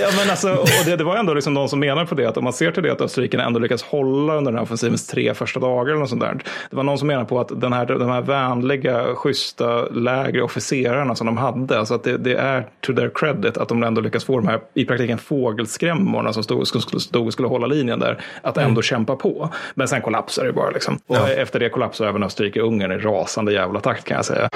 Ja, 0.00 0.08
men 0.18 0.30
alltså, 0.30 0.52
och 0.54 0.68
det, 0.86 0.96
det 0.96 1.04
var 1.04 1.16
ändå 1.16 1.34
liksom 1.34 1.54
de 1.54 1.68
som 1.68 1.80
menar 1.80 2.04
på 2.04 2.14
det, 2.14 2.26
att 2.28 2.36
om 2.36 2.44
man 2.44 2.52
ser 2.52 2.70
till 2.70 2.82
det 2.82 2.92
att 2.92 3.00
österrikarna 3.00 3.44
ändå 3.44 3.58
lyckas 3.60 3.82
hålla 3.82 4.36
under 4.36 4.50
den 4.52 4.58
här 4.58 4.62
offensivens 4.62 5.06
tre 5.06 5.34
första 5.34 5.60
dagar 5.60 5.90
eller 5.90 6.00
något 6.00 6.08
sånt 6.08 6.20
där. 6.20 6.42
Det 6.70 6.76
var 6.76 6.82
någon 6.82 6.98
som 6.98 7.06
menar 7.08 7.24
på 7.24 7.40
att 7.40 7.60
den 7.60 7.72
här, 7.72 7.86
de 7.86 8.08
här 8.10 8.20
vänliga, 8.20 9.04
schyssta, 9.14 9.84
lägre 9.88 10.42
officerarna 10.42 11.14
som 11.14 11.26
de 11.26 11.36
hade, 11.36 11.78
alltså 11.78 11.94
att 11.94 12.04
det, 12.04 12.16
det 12.16 12.34
är 12.34 12.66
to 12.80 12.92
their 12.92 13.10
credit 13.14 13.56
att 13.58 13.68
de 13.68 13.82
ändå 13.82 14.00
lyckas 14.00 14.24
få 14.24 14.36
de 14.36 14.48
här, 14.48 14.60
i 14.74 14.84
praktiken 14.84 15.18
fågelskrämmorna 15.18 16.32
som 16.32 16.42
stod, 16.42 16.68
stod, 16.68 17.02
stod 17.02 17.32
skulle 17.32 17.48
hålla 17.48 17.66
linjen 17.66 17.98
där, 17.98 18.20
att 18.42 18.56
ändå 18.56 18.82
kämpa 18.82 19.16
på. 19.16 19.50
Men 19.74 19.88
sen 19.88 20.02
kollapsar 20.02 20.44
det 20.44 20.52
bara 20.52 20.70
liksom. 20.70 20.98
Och 21.06 21.16
Ja. 21.16 21.28
efter 21.28 21.60
det 21.60 21.68
kollapsar 21.68 22.06
även 22.06 22.22
Österrike-Ungern 22.22 22.92
i 22.92 22.98
rasande 22.98 23.52
jävla 23.52 23.80
takt 23.80 24.04
kan 24.04 24.16
jag 24.16 24.24
säga. 24.24 24.48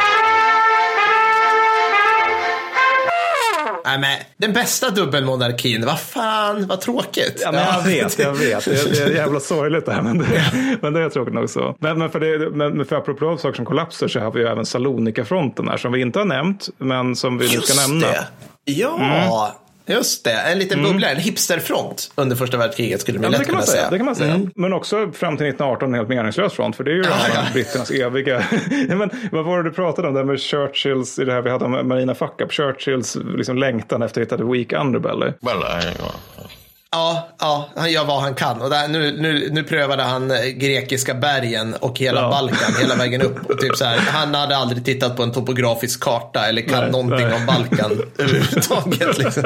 Nej, 3.84 3.98
men 3.98 4.18
den 4.36 4.52
bästa 4.52 4.90
dubbelmonarkin, 4.90 5.86
vad 5.86 6.00
fan, 6.00 6.66
vad 6.66 6.80
tråkigt. 6.80 7.40
Ja, 7.44 7.52
men 7.52 7.60
jag 7.60 7.82
vet, 7.82 8.18
jag 8.18 8.34
vet. 8.34 8.64
Det, 8.64 8.94
det 8.94 9.02
är 9.02 9.10
jävla 9.10 9.40
sorgligt 9.40 9.86
det 9.86 9.92
här, 9.92 10.02
men 10.02 10.18
det, 10.18 10.26
men 10.82 10.92
det 10.92 11.00
är 11.00 11.08
tråkigt 11.08 11.34
nog 11.34 11.50
så. 11.50 11.76
Men, 11.80 11.98
men 11.98 12.10
för, 12.10 12.20
det, 12.20 12.50
men 12.50 12.84
för 12.84 12.96
apropå 12.96 13.36
saker 13.36 13.56
som 13.56 13.64
kollapsar 13.64 14.08
så 14.08 14.20
har 14.20 14.30
vi 14.32 14.40
ju 14.40 14.46
även 14.46 14.66
Salonika-fronten 14.66 15.68
här, 15.68 15.76
som 15.76 15.92
vi 15.92 16.00
inte 16.00 16.18
har 16.18 16.26
nämnt, 16.26 16.68
men 16.78 17.16
som 17.16 17.38
vi 17.38 17.54
nu 17.54 17.60
ska 17.60 17.88
nämna. 17.88 18.06
det. 18.06 18.24
Ja, 18.64 19.56
just 19.86 20.24
det. 20.24 20.32
En 20.32 20.58
liten 20.58 20.82
bubbla, 20.82 21.10
en 21.10 21.16
hipsterfront 21.16 22.12
under 22.14 22.36
första 22.36 22.56
världskriget 22.56 23.00
skulle 23.00 23.18
man 23.18 23.22
Mm. 23.24 23.32
Ja, 23.32 23.38
lätt 23.38 23.46
det 23.46 23.52
kan 23.52 23.54
man 23.54 23.62
kunna 23.62 23.72
säga. 23.72 23.80
säga. 23.80 23.90
Det 23.90 23.96
kan 23.96 24.06
man 24.06 24.16
säga. 24.16 24.50
Men 24.54 24.72
också 24.72 24.96
fram 24.96 25.36
till 25.36 25.46
1918 25.46 25.88
en 25.88 25.94
helt 25.94 26.08
meningslös 26.08 26.52
front. 26.52 26.76
För 26.76 26.84
det 26.84 26.90
är 26.90 26.94
ju 26.94 27.04
här 27.04 27.30
ja. 27.34 27.42
britternas 27.52 27.90
eviga... 27.90 28.44
men, 28.88 29.10
vad 29.32 29.44
var 29.44 29.62
det 29.62 29.70
du 29.70 29.74
pratade 29.74 30.08
om? 30.08 30.14
Det 30.14 30.20
här 30.20 30.24
med 30.24 30.40
Churchills, 30.40 31.18
i 31.18 31.24
det 31.24 31.32
här 31.32 31.42
vi 31.42 31.50
hade 31.50 31.64
om 31.64 31.88
Marina 31.88 32.14
Fuck 32.14 32.40
Up. 32.40 32.52
Churchills 32.52 33.16
liksom, 33.36 33.58
längtan 33.58 34.02
efter 34.02 34.20
att 34.20 34.26
hitta 34.26 34.36
the 34.36 34.44
weak 34.44 34.72
underbelly. 34.72 35.32
Well, 35.40 35.62
I, 35.82 35.86
Ja, 36.94 37.28
ja, 37.40 37.68
han 37.76 37.92
gör 37.92 38.04
vad 38.04 38.20
han 38.20 38.34
kan. 38.34 38.62
Och 38.62 38.70
där, 38.70 38.88
nu, 38.88 39.16
nu, 39.20 39.48
nu 39.52 39.62
prövade 39.62 40.02
han 40.02 40.30
eh, 40.30 40.36
grekiska 40.46 41.14
bergen 41.14 41.74
och 41.80 41.98
hela 41.98 42.20
Ja. 42.20 42.30
Balkan 42.30 42.74
hela 42.80 42.94
vägen 42.94 43.22
upp. 43.22 43.50
Och 43.50 43.58
typ 43.60 43.76
så 43.76 43.84
här, 43.84 43.98
han 43.98 44.34
hade 44.34 44.56
aldrig 44.56 44.84
tittat 44.84 45.16
på 45.16 45.22
en 45.22 45.32
topografisk 45.32 46.02
karta 46.02 46.46
eller 46.46 46.62
kan 46.62 46.80
Nej, 46.80 46.90
någonting 46.90 47.26
nej. 47.26 47.34
om 47.40 47.46
Balkan 47.46 47.90
överhuvudtaget. 48.18 49.18
Liksom. 49.18 49.42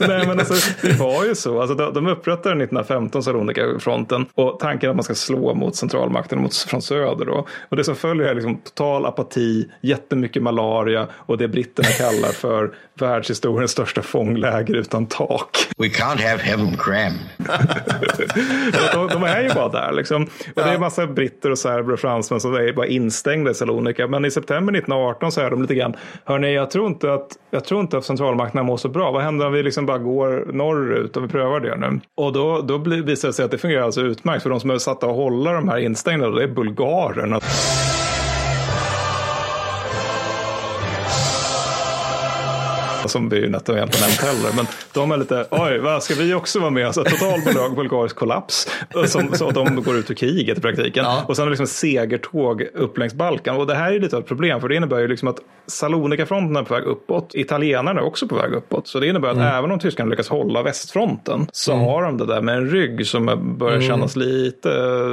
Nej, 0.08 0.26
men 0.26 0.38
alltså, 0.38 0.72
det 0.82 0.92
var 0.92 1.24
ju 1.24 1.34
så. 1.34 1.60
Alltså, 1.60 1.74
de, 1.74 1.94
de 1.94 2.06
upprättade 2.06 2.50
1915 2.50 3.22
Salonika-fronten 3.22 4.26
och 4.34 4.58
tanken 4.60 4.90
att 4.90 4.96
man 4.96 5.04
ska 5.04 5.14
slå 5.14 5.54
mot 5.54 5.76
centralmakten 5.76 6.42
mot, 6.42 6.56
från 6.56 6.82
söder. 6.82 7.26
Då. 7.26 7.46
Och 7.68 7.76
det 7.76 7.84
som 7.84 7.96
följer 7.96 8.26
är 8.26 8.34
liksom 8.34 8.56
total 8.56 9.06
apati, 9.06 9.68
jättemycket 9.82 10.42
malaria 10.42 11.06
och 11.14 11.38
det 11.38 11.48
britterna 11.48 11.88
kallar 11.88 12.32
för 12.32 12.70
världshistoriens 13.02 13.70
största 13.70 14.02
fångläger 14.02 14.74
utan 14.74 15.06
tak. 15.06 15.56
we 15.76 15.86
can't 15.86 16.28
have 16.28 16.42
heaven 16.42 16.76
crammed. 16.76 17.18
de, 18.94 19.08
de 19.08 19.22
är 19.22 19.42
ju 19.42 19.48
bara 19.54 19.68
där 19.68 19.92
liksom. 19.92 20.22
Och 20.22 20.62
det 20.62 20.70
är 20.70 20.78
massa 20.78 21.06
britter 21.06 21.50
och 21.50 21.58
serber 21.58 21.92
och 21.92 22.00
fransmän 22.00 22.40
som 22.40 22.54
är 22.54 22.72
bara 22.72 22.86
instängda 22.86 23.50
i 23.50 23.54
Salonika. 23.54 24.06
Men 24.06 24.24
i 24.24 24.30
september 24.30 24.72
1918 24.72 25.32
så 25.32 25.40
är 25.40 25.50
de 25.50 25.62
lite 25.62 25.74
grann, 25.74 25.96
hörni, 26.24 26.54
jag 26.54 26.70
tror 26.70 26.86
inte 26.86 27.14
att, 27.14 27.28
jag 27.50 27.64
tror 27.64 27.80
inte 27.80 27.98
att 27.98 28.04
centralmakterna 28.04 28.62
mår 28.62 28.76
så 28.76 28.88
bra. 28.88 29.10
Vad 29.10 29.22
händer 29.22 29.46
om 29.46 29.52
vi 29.52 29.62
liksom 29.62 29.86
bara 29.86 29.98
går 29.98 30.52
norrut 30.52 31.16
och 31.16 31.24
vi 31.24 31.28
prövar 31.28 31.60
det 31.60 31.76
nu? 31.76 32.00
Och 32.16 32.32
då, 32.32 32.60
då 32.60 32.78
blir, 32.78 33.02
visar 33.02 33.28
det 33.28 33.34
sig 33.34 33.44
att 33.44 33.50
det 33.50 33.58
fungerar 33.58 33.82
alltså 33.82 34.00
utmärkt. 34.00 34.42
För 34.42 34.50
de 34.50 34.60
som 34.60 34.70
är 34.70 34.78
satta 34.78 35.06
att 35.06 35.16
hålla 35.16 35.52
de 35.52 35.68
här 35.68 35.78
instängda, 35.78 36.30
det 36.30 36.42
är 36.42 36.48
bulgarerna. 36.48 37.40
Som 43.08 43.28
vi 43.28 43.36
ju 43.36 43.46
inte 43.46 43.72
har 43.72 43.78
nämnt 43.78 44.20
heller. 44.20 44.56
Men 44.56 44.66
de 44.94 45.12
är 45.12 45.16
lite, 45.16 45.46
oj, 45.50 45.78
vad 45.78 46.02
ska 46.02 46.14
vi 46.14 46.34
också 46.34 46.58
vara 46.60 46.70
med? 46.70 46.86
Alltså, 46.86 47.04
total 47.04 47.40
bulgar- 47.40 47.76
bulgarisk 47.76 48.16
kollaps. 48.16 48.68
Som, 49.06 49.32
så 49.34 49.50
de 49.50 49.82
går 49.82 49.96
ut 49.96 50.10
ur 50.10 50.14
kriget 50.14 50.58
i 50.58 50.60
praktiken. 50.60 51.04
Ja. 51.04 51.24
Och 51.28 51.36
sen 51.36 51.42
är 51.42 51.46
det 51.46 51.50
liksom 51.50 51.66
segertåg 51.66 52.62
upp 52.74 52.98
längs 52.98 53.14
Balkan. 53.14 53.56
Och 53.56 53.66
det 53.66 53.74
här 53.74 53.92
är 53.92 54.00
lite 54.00 54.16
av 54.16 54.22
ett 54.22 54.28
problem, 54.28 54.60
för 54.60 54.68
det 54.68 54.76
innebär 54.76 54.98
ju 54.98 55.08
liksom 55.08 55.28
att 55.28 55.38
Salonika-fronten 55.66 56.56
är 56.56 56.62
på 56.62 56.74
väg 56.74 56.84
uppåt. 56.84 57.30
Italienarna 57.34 58.00
är 58.00 58.04
också 58.04 58.28
på 58.28 58.34
väg 58.36 58.52
uppåt. 58.52 58.88
Så 58.88 59.00
det 59.00 59.06
innebär 59.06 59.28
att 59.28 59.36
även 59.58 59.70
om 59.70 59.78
tyskarna 59.78 60.10
lyckas 60.10 60.28
hålla 60.28 60.62
västfronten 60.62 61.46
så 61.52 61.74
har 61.74 62.02
de 62.02 62.16
det 62.16 62.26
där 62.26 62.40
med 62.40 62.56
en 62.56 62.70
rygg 62.70 63.06
som 63.06 63.54
börjar 63.58 63.80
kännas 63.80 64.16
lite, 64.16 64.70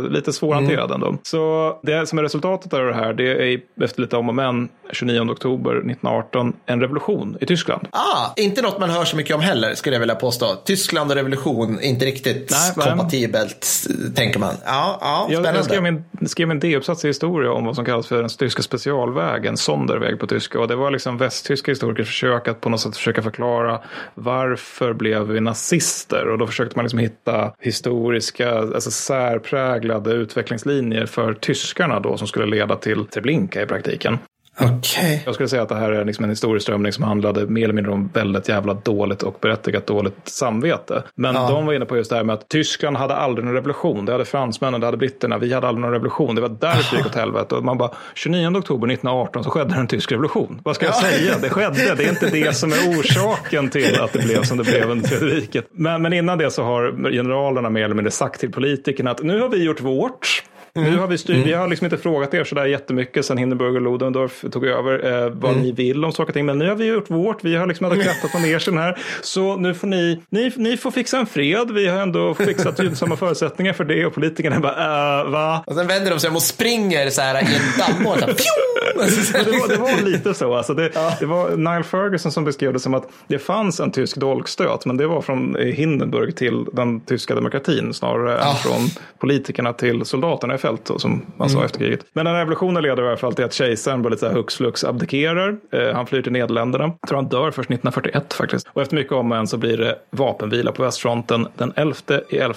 lite 0.10 0.34
svårhanterad 0.34 0.92
ändå. 0.92 1.18
Så 1.24 1.74
det 1.84 2.08
som 2.10 2.20
är 2.20 2.24
resultatet 2.24 2.74
av 2.74 2.86
det 2.86 2.94
här, 2.94 3.14
det 3.14 3.54
är 3.54 3.60
efter 3.82 4.02
lite 4.02 4.18
om 4.18 4.30
och 4.30 4.36
men 4.36 4.70
29 4.92 5.20
oktober 5.32 5.72
1918 5.72 6.54
en 6.66 6.82
revolution 6.82 7.38
i 7.42 7.46
Tyskland. 7.46 7.77
Ah, 7.92 8.34
inte 8.36 8.62
något 8.62 8.80
man 8.80 8.90
hör 8.90 9.06
så 9.06 9.16
mycket 9.16 9.36
om 9.36 9.42
heller, 9.42 9.76
skulle 9.76 9.96
jag 9.96 10.00
vilja 10.00 10.16
påstå. 10.16 10.56
Tyskland 10.66 11.12
och 11.12 11.18
revolution, 11.18 11.82
inte 11.82 12.06
riktigt 12.06 12.52
Nej, 12.52 12.88
kompatibelt, 12.88 13.68
tänker 14.16 14.40
man. 14.40 14.54
Ja, 14.66 14.98
ja 15.02 15.28
Jag, 15.30 15.44
spännande. 15.44 15.60
jag 15.60 15.66
skrev 15.66 15.84
min, 15.84 16.04
skrev 16.28 16.48
min 16.48 16.60
D-uppsats 16.60 17.06
i 17.06 17.08
historia 17.08 17.52
om 17.52 17.66
vad 17.66 17.76
som 17.76 17.86
kallas 17.86 18.08
för 18.08 18.22
den 18.22 18.30
tyska 18.30 18.62
specialvägen, 18.62 19.58
Sonderväg 19.58 20.20
på 20.20 20.28
tyska. 20.28 20.60
Och 20.60 20.68
det 20.68 20.76
var 20.76 20.92
liksom 20.92 21.18
västtyska 21.18 21.72
historikers 21.72 22.08
försök 22.08 22.48
att 22.48 22.62
på 22.62 22.70
något 22.70 22.82
sätt 22.82 22.98
försöka 22.98 23.22
förklara 23.22 23.82
varför 24.14 24.94
blev 24.94 25.28
vi 25.28 25.42
nazister? 25.42 26.28
Och 26.28 26.38
då 26.38 26.48
försökte 26.48 26.78
man 26.78 26.86
liksom 26.86 27.00
hitta 27.00 27.54
historiska, 27.60 28.58
alltså 28.58 28.92
särpräglade 28.92 30.12
utvecklingslinjer 30.12 31.06
för 31.06 31.34
tyskarna 31.34 32.00
då 32.00 32.18
som 32.18 32.28
skulle 32.28 32.46
leda 32.46 32.76
till 32.76 33.06
Treblinka 33.06 33.62
i 33.62 33.66
praktiken. 33.66 34.18
Okej. 34.62 35.24
Jag 35.26 35.34
skulle 35.34 35.50
säga 35.50 35.62
att 35.62 35.70
det 35.70 35.76
här 35.76 35.92
är 35.92 36.06
liksom 36.06 36.24
en 36.24 36.30
historieströmning 36.30 36.92
som 36.94 37.04
handlade 37.04 37.46
mer 37.46 37.64
eller 37.64 37.74
mindre 37.74 37.94
om 37.94 38.10
väldigt 38.14 38.50
jävla 38.50 38.74
dåligt 38.74 39.24
och 39.24 39.38
berättigat 39.42 39.88
dåligt 39.88 40.16
samvete. 40.24 41.04
Men 41.16 41.34
de 41.34 41.66
var 41.66 41.74
inne 41.74 41.86
på 41.86 41.98
just 41.98 42.10
det 42.10 42.16
här 42.16 42.24
med 42.24 42.34
att 42.34 42.50
Tyskland 42.50 42.98
hade 42.98 43.16
aldrig 43.16 43.46
någon 43.46 43.54
revolution. 43.54 44.06
Det 44.06 44.12
hade 44.12 44.26
fransmännen, 44.26 44.82
det 44.82 44.88
hade 44.88 44.98
britterna. 44.98 45.38
Vi 45.38 45.54
hade 45.54 45.68
aldrig 45.68 45.82
någon 45.82 45.92
revolution. 45.92 46.36
Det 46.36 46.42
var 46.42 46.58
därför 46.60 46.96
det 46.96 46.98
gick 46.98 47.06
åt 47.06 47.16
helvete. 47.16 47.56
Och 47.56 47.64
man 47.64 47.78
bara, 47.78 47.92
29 48.16 48.48
oktober 48.48 48.88
1918 48.88 49.44
så 49.44 49.50
skedde 49.50 49.76
en 49.76 49.88
tysk 49.88 50.12
revolution. 50.12 50.62
Vad 50.64 50.76
ska 50.76 50.86
jag 50.86 50.96
säga? 50.96 51.38
Det 51.42 51.50
skedde. 51.50 51.96
Det 51.96 52.06
är 52.06 52.10
inte 52.10 52.30
det 52.30 52.56
som 52.56 52.72
är 52.72 53.00
orsaken 53.00 53.70
till 53.70 54.00
att 54.00 54.14
det 54.14 54.20
blev 54.20 54.44
som 54.44 54.58
det 54.58 54.64
blev 54.64 54.90
under 54.90 55.08
tredje 55.08 55.36
riket. 55.36 55.68
Men, 55.72 56.02
men 56.02 56.14
innan 56.14 56.38
det 56.38 56.52
så 56.52 56.64
har 56.64 57.12
generalerna 57.12 57.70
mer 57.70 57.84
eller 57.84 57.96
mindre 57.96 58.12
sagt 58.12 58.40
till 58.40 58.52
politikerna 58.52 59.12
att 59.12 59.24
nu 59.24 59.42
har 59.42 59.50
vi 59.50 59.64
gjort 59.64 59.82
vårt. 59.82 60.44
Nu 60.84 60.98
har 60.98 61.08
vi, 61.08 61.18
styr, 61.18 61.44
vi 61.44 61.54
har 61.54 61.68
liksom 61.68 61.86
inte 61.86 61.98
frågat 61.98 62.34
er 62.34 62.44
sådär 62.44 62.66
jättemycket 62.66 63.26
sen 63.26 63.38
Hindenburg 63.38 63.76
och 63.76 63.82
Ludendorff 63.82 64.46
tog 64.52 64.66
över 64.66 65.24
eh, 65.24 65.30
vad 65.30 65.58
ni 65.58 65.72
vill 65.72 66.06
om 66.06 66.12
saker 66.12 66.30
och 66.30 66.34
ting. 66.34 66.46
Men 66.46 66.58
nu 66.58 66.70
har 66.70 66.76
vi 66.76 66.86
gjort 66.86 67.10
vårt. 67.10 67.44
Vi 67.44 67.56
har 67.56 67.68
liksom 67.68 67.92
ändå 67.92 68.04
krattat 68.04 68.34
manegen 68.34 68.78
här. 68.78 68.98
Så 69.22 69.56
nu 69.56 69.74
får 69.74 69.88
ni, 69.88 70.22
ni, 70.30 70.54
ni 70.56 70.78
får 70.78 70.92
fixa 70.92 71.18
en 71.18 71.26
fred. 71.26 71.72
Vi 71.72 71.88
har 71.88 72.02
ändå 72.02 72.34
fixat 72.34 72.80
gynnsamma 72.80 73.16
förutsättningar 73.16 73.74
för 73.74 73.84
det 73.84 74.06
och 74.06 74.14
politikerna 74.14 74.60
bara, 74.60 75.20
äh, 75.22 75.30
va? 75.30 75.64
Och 75.68 75.76
sen 75.76 75.88
vänder 75.88 76.12
de 76.12 76.20
sig 76.20 76.30
om 76.30 76.36
och 76.36 76.42
springer 76.42 77.10
så 77.10 77.22
här 77.22 77.36
i 77.36 77.56
en 77.56 77.62
damm 77.78 78.08
och 78.08 78.20
så 78.20 78.26
här, 78.26 78.28
Ja, 78.38 78.67
det, 78.98 79.60
var, 79.60 79.68
det 79.68 79.78
var 79.78 80.06
lite 80.06 80.34
så. 80.34 80.56
Alltså 80.56 80.74
det, 80.74 80.92
det 81.20 81.26
var 81.26 81.58
Nile 81.58 81.84
Ferguson 81.84 82.32
som 82.32 82.44
beskrev 82.44 82.74
det 82.74 82.80
som 82.80 82.94
att 82.94 83.10
det 83.28 83.40
fanns 83.40 83.80
en 83.80 83.92
tysk 83.92 84.18
dolkstöt, 84.18 84.86
men 84.86 84.98
det 84.98 85.08
var 85.08 85.22
från 85.22 85.56
Hindenburg 85.60 86.36
till 86.36 86.66
den 86.74 87.00
tyska 87.00 87.36
demokratin 87.36 87.94
snarare 87.94 88.38
än 88.38 88.56
från 88.56 88.88
politikerna 89.20 89.74
till 89.74 90.06
soldaterna 90.06 90.56
i 90.56 90.58
fält, 90.58 90.92
som 90.98 91.22
man 91.38 91.50
sa 91.50 91.66
efter 91.66 91.80
kriget. 91.80 92.06
Men 92.14 92.26
den 92.26 92.34
här 92.34 92.40
revolutionen 92.40 92.84
leder 92.84 93.04
i 93.04 93.08
alla 93.08 93.18
fall 93.18 93.34
till 93.34 93.46
att 93.46 93.54
kejsaren 93.54 94.02
bara 94.02 94.10
lite 94.10 94.20
så 94.20 94.28
här 94.28 94.34
hux 94.34 94.56
flux 94.56 94.84
abdikerar. 94.84 95.58
Eh, 95.72 95.94
han 95.94 96.08
flyr 96.08 96.22
till 96.22 96.32
Nederländerna. 96.32 96.84
Jag 97.02 97.10
tror 97.10 97.16
han 97.16 97.30
dör 97.30 97.52
först 97.52 97.70
1941 97.70 98.34
faktiskt. 98.34 98.68
Och 98.74 98.82
efter 98.82 98.96
mycket 98.96 99.14
om 99.14 99.32
och 99.32 99.38
en 99.38 99.48
så 99.48 99.58
blir 99.58 99.78
det 99.78 99.96
vapenvila 100.10 100.72
på 100.72 100.84
västfronten 100.84 101.48
den 101.58 101.74
11 101.76 101.96
i 102.30 102.38
11 102.38 102.56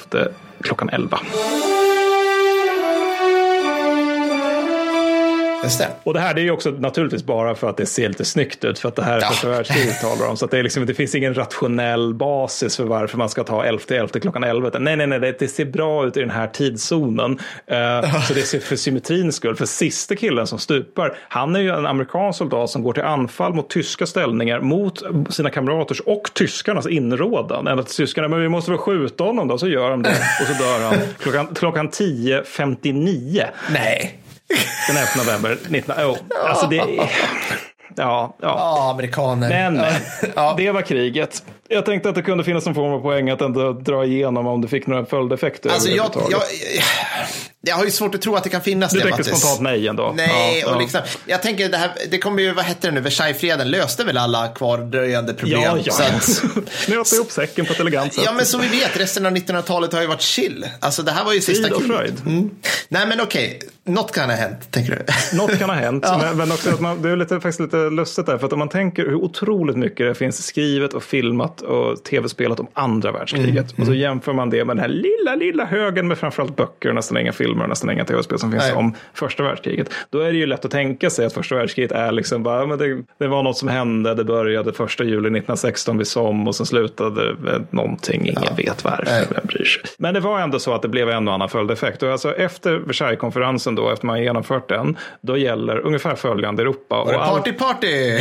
klockan 0.61 0.89
11. 0.89 1.19
Just 5.63 5.79
det. 5.79 5.89
Och 6.03 6.15
det 6.15 6.21
här 6.21 6.35
det 6.35 6.41
är 6.41 6.43
ju 6.43 6.51
också 6.51 6.71
naturligtvis 6.71 7.25
bara 7.25 7.55
för 7.55 7.69
att 7.69 7.77
det 7.77 7.87
ser 7.87 8.09
lite 8.09 8.25
snyggt 8.25 8.65
ut. 8.65 8.79
För 8.79 8.89
att 8.89 8.97
det 8.97 9.03
här 9.03 9.17
är 9.17 9.21
första 9.21 9.49
världskriget 9.49 10.01
talar 10.03 10.29
om. 10.29 10.37
Så 10.37 10.47
det, 10.47 10.59
är 10.59 10.63
liksom, 10.63 10.87
det 10.87 10.95
finns 10.95 11.15
ingen 11.15 11.35
rationell 11.35 12.15
basis 12.15 12.77
för 12.77 12.85
varför 12.85 13.19
man 13.19 13.29
ska 13.29 13.45
ta 13.45 13.65
11 13.65 13.83
11 13.89 14.09
klockan 14.21 14.45
11. 14.45 14.71
Nej, 14.79 14.97
nej, 14.97 15.07
nej, 15.07 15.21
det, 15.21 15.39
det 15.39 15.49
ser 15.49 15.65
bra 15.65 16.07
ut 16.07 16.17
i 16.17 16.21
den 16.21 16.31
här 16.31 16.47
tidszonen. 16.47 17.33
Uh, 17.33 18.23
så 18.23 18.35
det 18.35 18.43
ser 18.43 18.61
för 18.61 18.77
symmetrins 18.77 19.37
skull. 19.37 19.57
För 19.57 19.67
sista 19.67 20.17
killen 20.17 20.47
som 20.47 20.59
stupar, 20.59 21.19
han 21.29 21.57
är 21.57 21.61
ju 21.61 21.71
en 21.71 21.87
amerikansk 21.87 22.39
soldat 22.39 22.71
som 22.71 22.83
går 22.83 22.93
till 22.93 23.03
anfall 23.03 23.55
mot 23.55 23.71
tyska 23.71 24.07
ställningar 24.07 24.61
mot 24.61 25.03
sina 25.31 25.51
kamraters 25.51 26.01
och 26.01 26.31
tyskarnas 26.35 26.87
inrådan. 26.87 27.67
Ända 27.67 27.83
till 27.83 27.95
tyskarna, 27.95 28.29
men 28.29 28.41
vi 28.41 28.49
måste 28.49 28.71
väl 28.71 28.79
skjuta 28.79 29.25
honom 29.25 29.49
då? 29.49 29.59
Så 29.59 29.69
gör 29.69 29.91
de 29.91 30.03
det. 30.03 30.11
Och 30.11 30.47
så 30.47 30.63
dör 30.63 30.81
han 30.81 30.99
klockan, 31.19 31.47
klockan 31.55 31.91
10.59. 31.91 33.45
Nej. 33.73 34.21
Den 34.89 34.97
11 34.97 35.09
november 35.17 35.59
19... 35.69 36.05
Oh, 36.05 36.17
alltså 36.49 36.67
det... 36.67 36.77
Ja, 36.77 37.07
ja. 37.97 38.37
Ja, 38.43 38.91
amerikaner. 38.91 39.49
Men, 39.49 39.75
men 39.75 39.93
Ja. 40.37 40.55
det 40.57 40.71
var 40.71 40.83
kriget. 40.83 41.43
Jag 41.73 41.85
tänkte 41.87 42.09
att 42.09 42.15
det 42.15 42.23
kunde 42.23 42.45
finnas 42.45 42.67
en 42.67 42.75
form 42.75 42.93
av 42.93 43.01
poäng 43.01 43.31
att 43.31 43.41
ändå 43.41 43.73
dra 43.73 44.05
igenom 44.05 44.47
om 44.47 44.61
det 44.61 44.69
fick 44.69 44.87
några 44.87 45.07
följdeffekter. 45.07 45.71
Alltså 45.71 45.89
jag, 45.89 46.11
jag, 46.31 46.43
jag 47.63 47.77
har 47.77 47.85
ju 47.85 47.91
svårt 47.91 48.15
att 48.15 48.23
tro 48.23 48.35
att 48.37 48.45
det 48.45 48.51
kan 48.51 48.61
finnas 48.61 48.93
Du 48.93 48.99
det. 48.99 49.03
tänkte 49.05 49.19
Mattis. 49.23 49.39
spontant 49.41 49.61
nej 49.61 49.89
ändå. 49.89 50.13
Nej, 50.17 50.61
Ja, 50.61 50.69
och 50.71 50.75
ja. 50.77 50.81
liksom, 50.81 51.01
jag 51.27 51.43
tänker 51.43 51.69
det 51.69 51.77
här, 51.77 51.91
det 52.11 52.19
kommer 52.19 52.43
ju, 52.43 52.53
vad 52.53 52.65
hette 52.65 52.87
det 52.89 52.91
nu, 52.95 53.01
Versaillesfreden 53.01 53.71
löste 53.71 54.05
väl 54.05 54.17
alla 54.19 54.49
kvardröjande 54.49 55.35
problem. 55.35 55.61
Ja, 55.63 55.79
ja. 55.85 55.93
Så 55.93 56.03
att, 56.03 56.71
Knöt 56.85 57.13
ihop 57.13 57.31
säcken 57.31 57.67
på 57.67 57.73
ett 57.73 57.81
elegant 57.81 58.15
sätt. 58.15 58.23
ja, 58.27 58.33
men 58.33 58.47
som 58.47 58.61
vi 58.61 58.69
vet, 58.69 59.01
resten 59.01 59.27
av 59.27 59.33
1900-talet 59.33 59.93
har 59.93 60.01
ju 60.01 60.07
varit 60.07 60.21
chill. 60.21 60.67
Alltså 60.81 61.03
det 61.03 61.13
här 61.13 61.25
var 61.25 61.33
ju 61.33 61.41
sista 61.41 61.69
Frid 61.69 61.77
och 61.77 61.83
fröjd. 61.83 62.15
Mm. 62.27 62.51
Nej, 62.89 63.07
men 63.07 63.21
okej, 63.21 63.59
något 63.85 64.13
kan 64.13 64.31
ha 64.31 64.37
hänt, 64.37 64.71
tänker 64.71 65.05
du? 65.31 65.37
Något 65.37 65.59
kan 65.59 65.69
ha 65.71 65.77
hänt, 65.77 66.05
Ja. 66.09 66.19
men, 66.23 66.37
men 66.37 66.53
också 66.53 66.71
att 66.71 66.81
man, 66.81 67.03
det 67.03 67.11
är 67.11 67.17
lite, 67.17 67.35
faktiskt 67.41 67.61
lite 67.61 67.77
lustigt 67.77 68.27
där. 68.27 68.39
För 68.39 68.47
att 68.47 68.53
om 68.53 68.59
man 68.59 68.69
tänker 68.69 69.03
hur 69.03 69.15
otroligt 69.15 69.77
mycket 69.77 70.07
det 70.07 70.15
finns 70.15 70.47
skrivet 70.47 70.95
och 70.95 71.03
filmat 71.03 71.60
och 71.63 72.05
tv-spelat 72.05 72.61
om 72.61 72.67
andra 72.73 73.13
världskriget. 73.13 73.73
Mm, 73.73 73.81
Och 73.81 73.87
så 73.87 73.95
jämför 73.95 74.33
man 74.33 74.51
det 74.51 74.65
med 74.65 74.77
den 74.77 74.83
här 74.83 74.89
lilla, 74.89 75.35
lilla 75.35 75.65
högen 75.65 76.09
med 76.09 76.19
framförallt 76.19 76.57
böcker 76.57 76.89
och 76.89 76.95
nästan 76.95 77.19
inga 77.19 77.33
filmer 77.33 77.63
och 77.63 77.69
nästan 77.69 77.91
inga 77.91 78.05
tv-spel 78.05 78.39
som 78.39 78.51
finns 78.51 78.65
Nej. 78.65 78.75
om 78.75 78.95
första 79.15 79.43
världskriget. 79.43 79.91
Då 80.11 80.19
är 80.21 80.33
det 80.33 80.39
ju 80.39 80.47
lätt 80.47 80.65
att 80.65 80.71
tänka 80.71 81.11
sig 81.11 81.27
att 81.27 81.33
första 81.33 81.55
världskriget 81.55 81.93
är 81.93 82.13
liksom 82.13 82.43
bara, 82.43 82.67
men 82.67 82.79
det, 82.79 83.03
det 83.19 83.27
var 83.29 83.43
något 83.43 83.57
som 83.57 83.69
hände, 83.69 84.15
det 84.15 84.25
började 84.25 84.73
första 84.73 85.05
juli 85.05 85.17
1916 85.19 85.99
vid 85.99 86.07
Somme 86.07 86.49
och 86.49 86.55
sen 86.55 86.67
slutade 86.67 87.35
med 87.41 87.67
någonting, 87.71 88.21
ingen 88.27 88.57
vet 88.57 88.85
varför, 88.85 89.05
Nej. 89.05 89.27
vem 89.31 89.47
bryr 89.47 89.65
sig. 89.65 89.83
Men 89.99 90.15
det 90.15 90.21
var 90.21 90.41
ändå 90.41 90.59
så 90.59 90.75
att 90.75 90.83
det 90.83 90.89
blev 90.89 91.11
en 91.11 91.29
och 91.29 91.35
annan 91.35 91.49
följdeffekt. 91.49 92.03
Och 92.03 92.13
alltså 92.13 92.35
efter 92.35 92.75
Versailleskonferensen 92.77 93.75
då, 93.75 93.91
efter 93.91 94.07
man 94.07 94.23
genomfört 94.23 94.69
den, 94.69 94.97
då 95.21 95.37
gäller 95.37 95.79
ungefär 95.79 96.15
följande 96.15 96.63
Europa. 96.63 96.97
Var 96.97 97.13
det 97.13 97.19
Och 97.19 97.25
party, 97.25 97.53
party? 97.53 98.19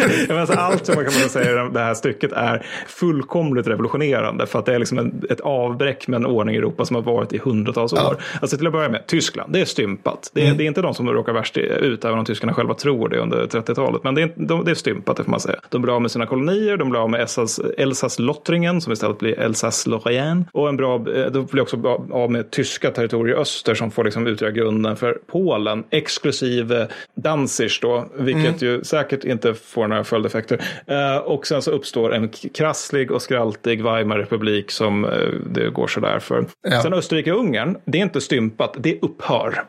Ja, 0.00 0.34
men 0.34 0.38
alltså, 0.38 0.56
allt 0.58 0.86
som 0.86 0.94
man 0.94 1.04
kan 1.04 1.12
säga 1.12 1.50
i 1.66 1.70
det 1.72 1.80
här 1.80 1.94
stycket 1.94 2.27
är 2.32 2.66
fullkomligt 2.86 3.66
revolutionerande. 3.66 4.46
För 4.46 4.58
att 4.58 4.66
det 4.66 4.74
är 4.74 4.78
liksom 4.78 4.98
en, 4.98 5.22
ett 5.30 5.40
avbräck 5.40 6.08
med 6.08 6.16
en 6.16 6.26
ordning 6.26 6.54
i 6.54 6.58
Europa 6.58 6.84
som 6.84 6.96
har 6.96 7.02
varit 7.02 7.32
i 7.32 7.38
hundratals 7.38 7.92
år. 7.92 8.16
Alltså 8.40 8.56
till 8.56 8.66
att 8.66 8.72
börja 8.72 8.88
med, 8.88 9.06
Tyskland, 9.06 9.52
det 9.52 9.60
är 9.60 9.64
stympat. 9.64 10.30
Det 10.34 10.46
är, 10.46 10.54
det 10.54 10.64
är 10.64 10.66
inte 10.66 10.82
de 10.82 10.94
som 10.94 11.08
råkar 11.12 11.32
värst 11.32 11.56
ut, 11.56 12.04
även 12.04 12.18
om 12.18 12.24
tyskarna 12.24 12.54
själva 12.54 12.74
tror 12.74 13.08
det 13.08 13.18
under 13.18 13.46
30-talet. 13.46 14.04
Men 14.04 14.14
det 14.14 14.22
är, 14.22 14.32
de, 14.36 14.64
det 14.64 14.70
är 14.70 14.74
stympat, 14.74 15.16
det 15.16 15.24
får 15.24 15.30
man 15.30 15.40
säga. 15.40 15.60
De 15.68 15.82
blir 15.82 15.94
av 15.94 16.02
med 16.02 16.10
sina 16.10 16.26
kolonier, 16.26 16.76
de 16.76 16.90
blir 16.90 17.00
av 17.00 17.10
med 17.10 17.20
Elsass- 17.20 17.74
Elsass-Lottringen, 17.78 18.80
som 18.80 18.92
istället 18.92 19.18
blir 19.18 19.40
Elsass-Lorraine. 19.40 20.44
Och 20.52 20.68
en 20.68 20.76
bra, 20.76 20.94
eh, 20.94 21.26
de 21.30 21.46
blir 21.46 21.62
också 21.62 22.00
av 22.12 22.30
med 22.30 22.50
tyska 22.50 22.90
territorier 22.90 23.36
i 23.36 23.38
öster 23.38 23.74
som 23.74 23.90
får 23.90 24.04
liksom 24.04 24.26
utgöra 24.26 24.50
grunden 24.50 24.96
för 24.96 25.18
Polen, 25.26 25.84
exklusive 25.90 26.88
Danzig 27.14 27.70
då, 27.82 28.06
vilket 28.18 28.62
ju 28.62 28.84
säkert 28.84 29.24
inte 29.24 29.54
får 29.54 29.86
några 29.86 30.04
följdeffekter. 30.04 30.60
Eh, 30.86 31.16
och 31.16 31.46
sen 31.46 31.62
så 31.62 31.70
uppstår 31.70 32.14
en 32.22 32.28
krasslig 32.28 33.10
och 33.10 33.22
skraltig 33.22 33.82
Weimarrepublik 33.84 34.70
som 34.70 35.04
eh, 35.04 35.10
det 35.50 35.70
går 35.70 35.86
sådär 35.86 36.18
för. 36.18 36.46
Ja. 36.62 36.82
Sen 36.82 36.94
Österrike-Ungern, 36.94 37.76
det 37.84 37.98
är 37.98 38.02
inte 38.02 38.20
stympat, 38.20 38.76
det 38.78 38.98
upphör. 39.02 39.64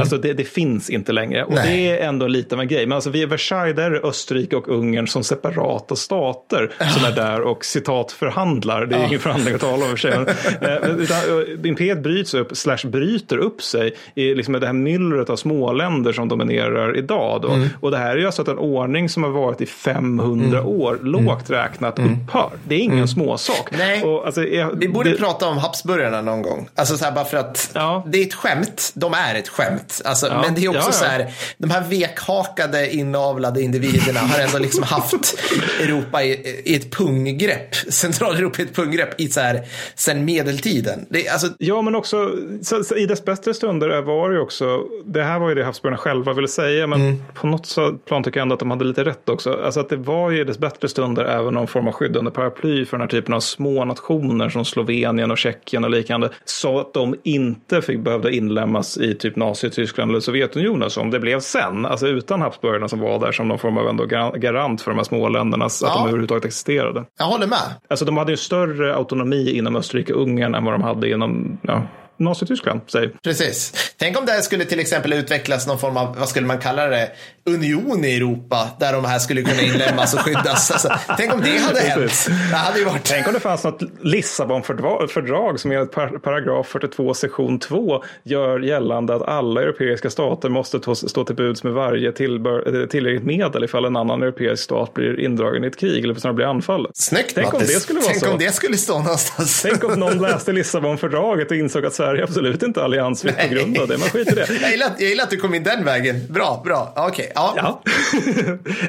Alltså 0.00 0.18
det, 0.18 0.32
det 0.32 0.44
finns 0.44 0.90
inte 0.90 1.12
längre. 1.12 1.44
Och 1.44 1.54
Nej. 1.54 1.76
det 1.76 1.90
är 1.90 2.08
ändå 2.08 2.26
lite 2.26 2.54
av 2.54 2.60
en 2.60 2.68
grej. 2.68 2.86
Men 2.86 2.94
alltså 2.96 3.10
vid 3.10 3.28
Versailles 3.28 3.76
där 3.76 3.90
är 3.90 4.06
Österrike 4.06 4.56
och 4.56 4.68
Ungern 4.68 5.06
som 5.06 5.24
separata 5.24 5.96
stater 5.96 6.72
som 6.94 7.04
är 7.04 7.12
där 7.12 7.40
och 7.40 7.64
citat 7.64 8.12
förhandlar. 8.12 8.86
Det 8.86 8.96
är 8.96 9.06
ingen 9.06 9.20
förhandling 9.20 9.54
att 9.54 9.60
tala 9.60 9.84
om 9.84 9.90
för 9.90 9.96
sig. 9.96 10.18
Men, 10.18 10.28
eh, 10.60 10.90
utan, 10.90 11.16
eh, 11.16 11.68
imperiet 11.68 12.02
bryts 12.02 12.34
upp, 12.34 12.56
slash 12.56 12.78
bryter 12.84 13.38
upp 13.38 13.62
sig 13.62 13.94
i 14.14 14.34
liksom 14.34 14.52
det 14.54 14.66
här 14.66 14.72
myllret 14.72 15.30
av 15.30 15.36
småländer 15.36 16.12
som 16.12 16.28
dominerar 16.28 16.96
idag. 16.96 17.42
Då. 17.42 17.58
Och 17.80 17.90
det 17.90 17.98
här 17.98 18.10
är 18.10 18.16
ju 18.20 18.26
alltså 18.26 18.42
att 18.42 18.48
en 18.48 18.58
ordning 18.58 19.08
som 19.08 19.22
har 19.22 19.30
varit 19.30 19.60
i 19.60 19.66
500 19.66 20.62
år, 20.64 20.98
lågt 21.02 21.50
räknat, 21.50 21.98
upphör. 21.98 22.50
Det 22.64 22.74
är 22.74 22.78
ingen 22.80 23.08
småsak. 23.08 23.68
Nej. 23.78 24.02
Och, 24.02 24.26
alltså, 24.26 24.44
jag, 24.44 24.78
Vi 24.78 24.88
borde 24.88 25.10
det, 25.10 25.16
prata 25.16 25.48
om 25.48 25.58
Habsburgarna 25.58 26.20
någon 26.22 26.42
gång. 26.42 26.68
Alltså 26.74 26.96
så 26.96 27.04
här, 27.04 27.12
bara 27.12 27.24
för 27.24 27.36
att 27.36 27.70
Ja. 27.74 28.04
det 28.06 28.18
är 28.18 28.26
ett 28.26 28.34
skämt. 28.34 28.92
De 28.94 29.14
är 29.14 29.34
ett 29.34 29.43
skämt. 29.48 30.02
Alltså, 30.04 30.26
Ja. 30.26 30.40
Men 30.40 30.54
det 30.54 30.64
är 30.64 30.68
också 30.68 30.80
Ja, 30.80 30.86
ja. 30.86 30.92
så 30.92 31.04
här, 31.04 31.32
de 31.58 31.70
här 31.70 31.84
vekhakade 31.88 32.94
inavlade 32.94 33.62
individerna 33.62 34.20
har 34.20 34.40
ändå 34.40 34.58
liksom 34.58 34.82
haft 34.82 35.38
Europa 35.80 36.22
i, 36.22 36.62
i 36.64 36.76
ett 36.76 36.90
punggrepp. 36.90 37.74
Centraleuropa 37.74 38.62
i 38.62 38.64
ett 38.64 38.74
punggrepp 38.76 39.20
i 39.20 39.28
så 39.28 39.40
här, 39.40 39.60
sen 39.94 40.24
medeltiden. 40.24 41.06
Det, 41.10 41.28
alltså, 41.28 41.48
Ja, 41.58 41.82
men 41.82 41.94
också 41.94 42.30
så, 42.62 42.84
så, 42.84 42.96
i 42.96 43.06
dess 43.06 43.24
bättre 43.24 43.54
stunder 43.54 44.02
var 44.02 44.28
det 44.30 44.34
ju 44.36 44.40
också, 44.40 44.80
det 45.04 45.22
här 45.22 45.38
var 45.38 45.48
ju 45.48 45.54
det 45.54 45.64
Habsburgarna 45.64 45.98
själva 45.98 46.32
ville 46.32 46.48
säga, 46.48 46.86
men 46.86 47.00
Mm. 47.04 47.22
på 47.34 47.46
något 47.46 47.66
så 47.66 47.92
plan 47.92 48.22
tycker 48.24 48.40
jag 48.40 48.42
ändå 48.42 48.52
att 48.54 48.58
de 48.60 48.70
hade 48.70 48.84
lite 48.84 49.04
rätt 49.04 49.28
också. 49.28 49.60
Alltså 49.64 49.80
att 49.80 49.88
det 49.88 49.96
var 49.96 50.30
ju 50.30 50.40
i 50.40 50.44
dess 50.44 50.58
bättre 50.58 50.88
stunder 50.88 51.24
även 51.24 51.54
någon 51.54 51.66
form 51.66 51.86
av 51.88 51.92
skydd 51.92 52.16
under 52.16 52.30
paraply 52.30 52.84
för 52.86 52.96
den 52.96 53.00
här 53.00 53.08
typen 53.08 53.34
av 53.34 53.40
små 53.40 53.84
nationer 53.84 54.48
som 54.48 54.64
Slovenien 54.64 55.30
och 55.30 55.38
Tjeckien 55.38 55.84
och 55.84 55.90
liknande, 55.90 56.30
så 56.44 56.80
att 56.80 56.94
de 56.94 57.14
inte 57.22 57.82
fick 57.82 57.98
behövde 58.00 58.36
inlämnas 58.36 58.98
i 58.98 59.14
typ 59.14 59.33
Nazityskland 59.36 60.10
eller 60.10 60.20
Sovjetunionen 60.20 60.90
som 60.90 61.10
det 61.10 61.20
blev 61.20 61.40
sen, 61.40 61.86
alltså 61.86 62.06
utan 62.06 62.40
Habsburgarna 62.40 62.88
som 62.88 63.00
var 63.00 63.18
där 63.18 63.32
som 63.32 63.48
någon 63.48 63.58
form 63.58 63.78
av 63.78 63.88
ändå 63.88 64.04
gar- 64.04 64.36
garant 64.38 64.82
för 64.82 64.90
de 64.90 64.96
här 64.96 65.04
små 65.04 65.28
länderna, 65.28 65.64
att 65.64 65.78
Ja. 65.82 65.88
de 65.94 66.02
överhuvudtaget 66.02 66.44
existerade. 66.44 67.04
jag 67.18 67.26
håller 67.26 67.46
med. 67.46 67.58
Alltså 67.88 68.04
de 68.04 68.16
hade 68.16 68.32
ju 68.32 68.36
större 68.36 68.94
autonomi 68.94 69.50
inom 69.58 69.76
Österrike-Ungern 69.76 70.54
än 70.56 70.64
vad 70.64 70.74
de 70.74 70.82
hade 70.82 71.10
inom 71.10 71.58
ja, 71.62 71.82
Nazityskland, 72.16 72.80
säg. 72.86 73.10
Precis. 73.24 73.94
Tänk 73.98 74.18
om 74.18 74.26
det 74.26 74.32
här 74.32 74.40
skulle 74.40 74.64
till 74.64 74.80
exempel 74.80 75.12
utvecklas 75.12 75.66
någon 75.66 75.78
form 75.78 75.96
av, 75.96 76.16
vad 76.18 76.28
skulle 76.28 76.46
man 76.46 76.58
kalla 76.58 76.86
det, 76.86 77.08
union 77.46 78.04
i 78.04 78.16
Europa 78.16 78.70
där 78.80 78.92
de 78.92 79.04
här 79.04 79.18
skulle 79.18 79.42
kunna 79.42 79.62
inlemmas 79.62 80.14
och 80.14 80.20
skyddas. 80.20 80.70
Alltså, 80.70 80.88
tänk 81.16 81.34
om 81.34 81.40
det 81.40 81.58
hade 81.58 81.80
hänt. 81.80 82.26
Det 82.50 82.56
hade 82.56 82.78
ju 82.78 82.84
varit... 82.84 83.04
Tänk 83.04 83.26
om 83.28 83.34
det 83.34 83.40
fanns 83.40 83.64
något 83.64 83.82
Lissabonfördrag 84.02 85.60
som 85.60 85.72
enligt 85.72 85.92
par- 85.92 86.18
paragraf 86.18 86.66
42 86.68 87.14
sektion 87.14 87.58
2 87.58 88.02
gör 88.22 88.60
gällande 88.60 89.14
att 89.14 89.22
alla 89.22 89.62
europeiska 89.62 90.10
stater 90.10 90.48
måste 90.48 90.80
stå 90.94 91.24
till 91.24 91.36
buds 91.36 91.64
med 91.64 91.72
varje 91.72 92.08
eh, 92.08 92.14
tillräckligt 92.14 93.24
medel 93.24 93.64
ifall 93.64 93.84
en 93.84 93.96
annan 93.96 94.22
europeisk 94.22 94.62
stat 94.62 94.94
blir 94.94 95.20
indragen 95.20 95.64
i 95.64 95.66
ett 95.66 95.76
krig 95.76 96.04
eller 96.04 96.14
snarare 96.14 96.34
blir 96.34 96.46
anfallen. 96.46 96.92
Snyggt 96.94 97.32
Tänk 97.34 97.54
om 97.54 97.60
det 97.60 97.66
skulle 97.66 98.00
vara 98.00 98.08
Tänk 98.10 98.24
så. 98.24 98.30
om 98.32 98.38
det 98.38 98.54
skulle 98.54 98.76
stå 98.76 98.98
någonstans. 98.98 99.62
Tänk 99.62 99.84
om 99.84 100.00
någon 100.00 100.18
läste 100.18 100.52
Lissabonfördraget 100.52 101.50
och 101.50 101.56
insåg 101.56 101.86
att 101.86 101.94
Sverige 101.94 102.24
absolut 102.24 102.62
inte 102.62 102.80
är 102.80 102.84
alliansfritt 102.84 103.38
på 103.48 103.54
grund 103.54 103.78
av 103.78 103.88
det. 103.88 103.98
Man 103.98 104.08
skiter 104.08 104.32
i 104.32 104.34
det. 104.34 104.58
Jag 104.62 104.70
gillar, 104.70 104.86
att- 104.86 105.00
jag 105.00 105.08
gillar 105.08 105.24
att 105.24 105.30
du 105.30 105.36
kom 105.36 105.54
in 105.54 105.62
den 105.62 105.84
vägen. 105.84 106.20
Bra, 106.28 106.62
bra. 106.64 106.92
Okej, 106.96 107.32
ja. 107.34 107.54
Ja. 107.56 107.82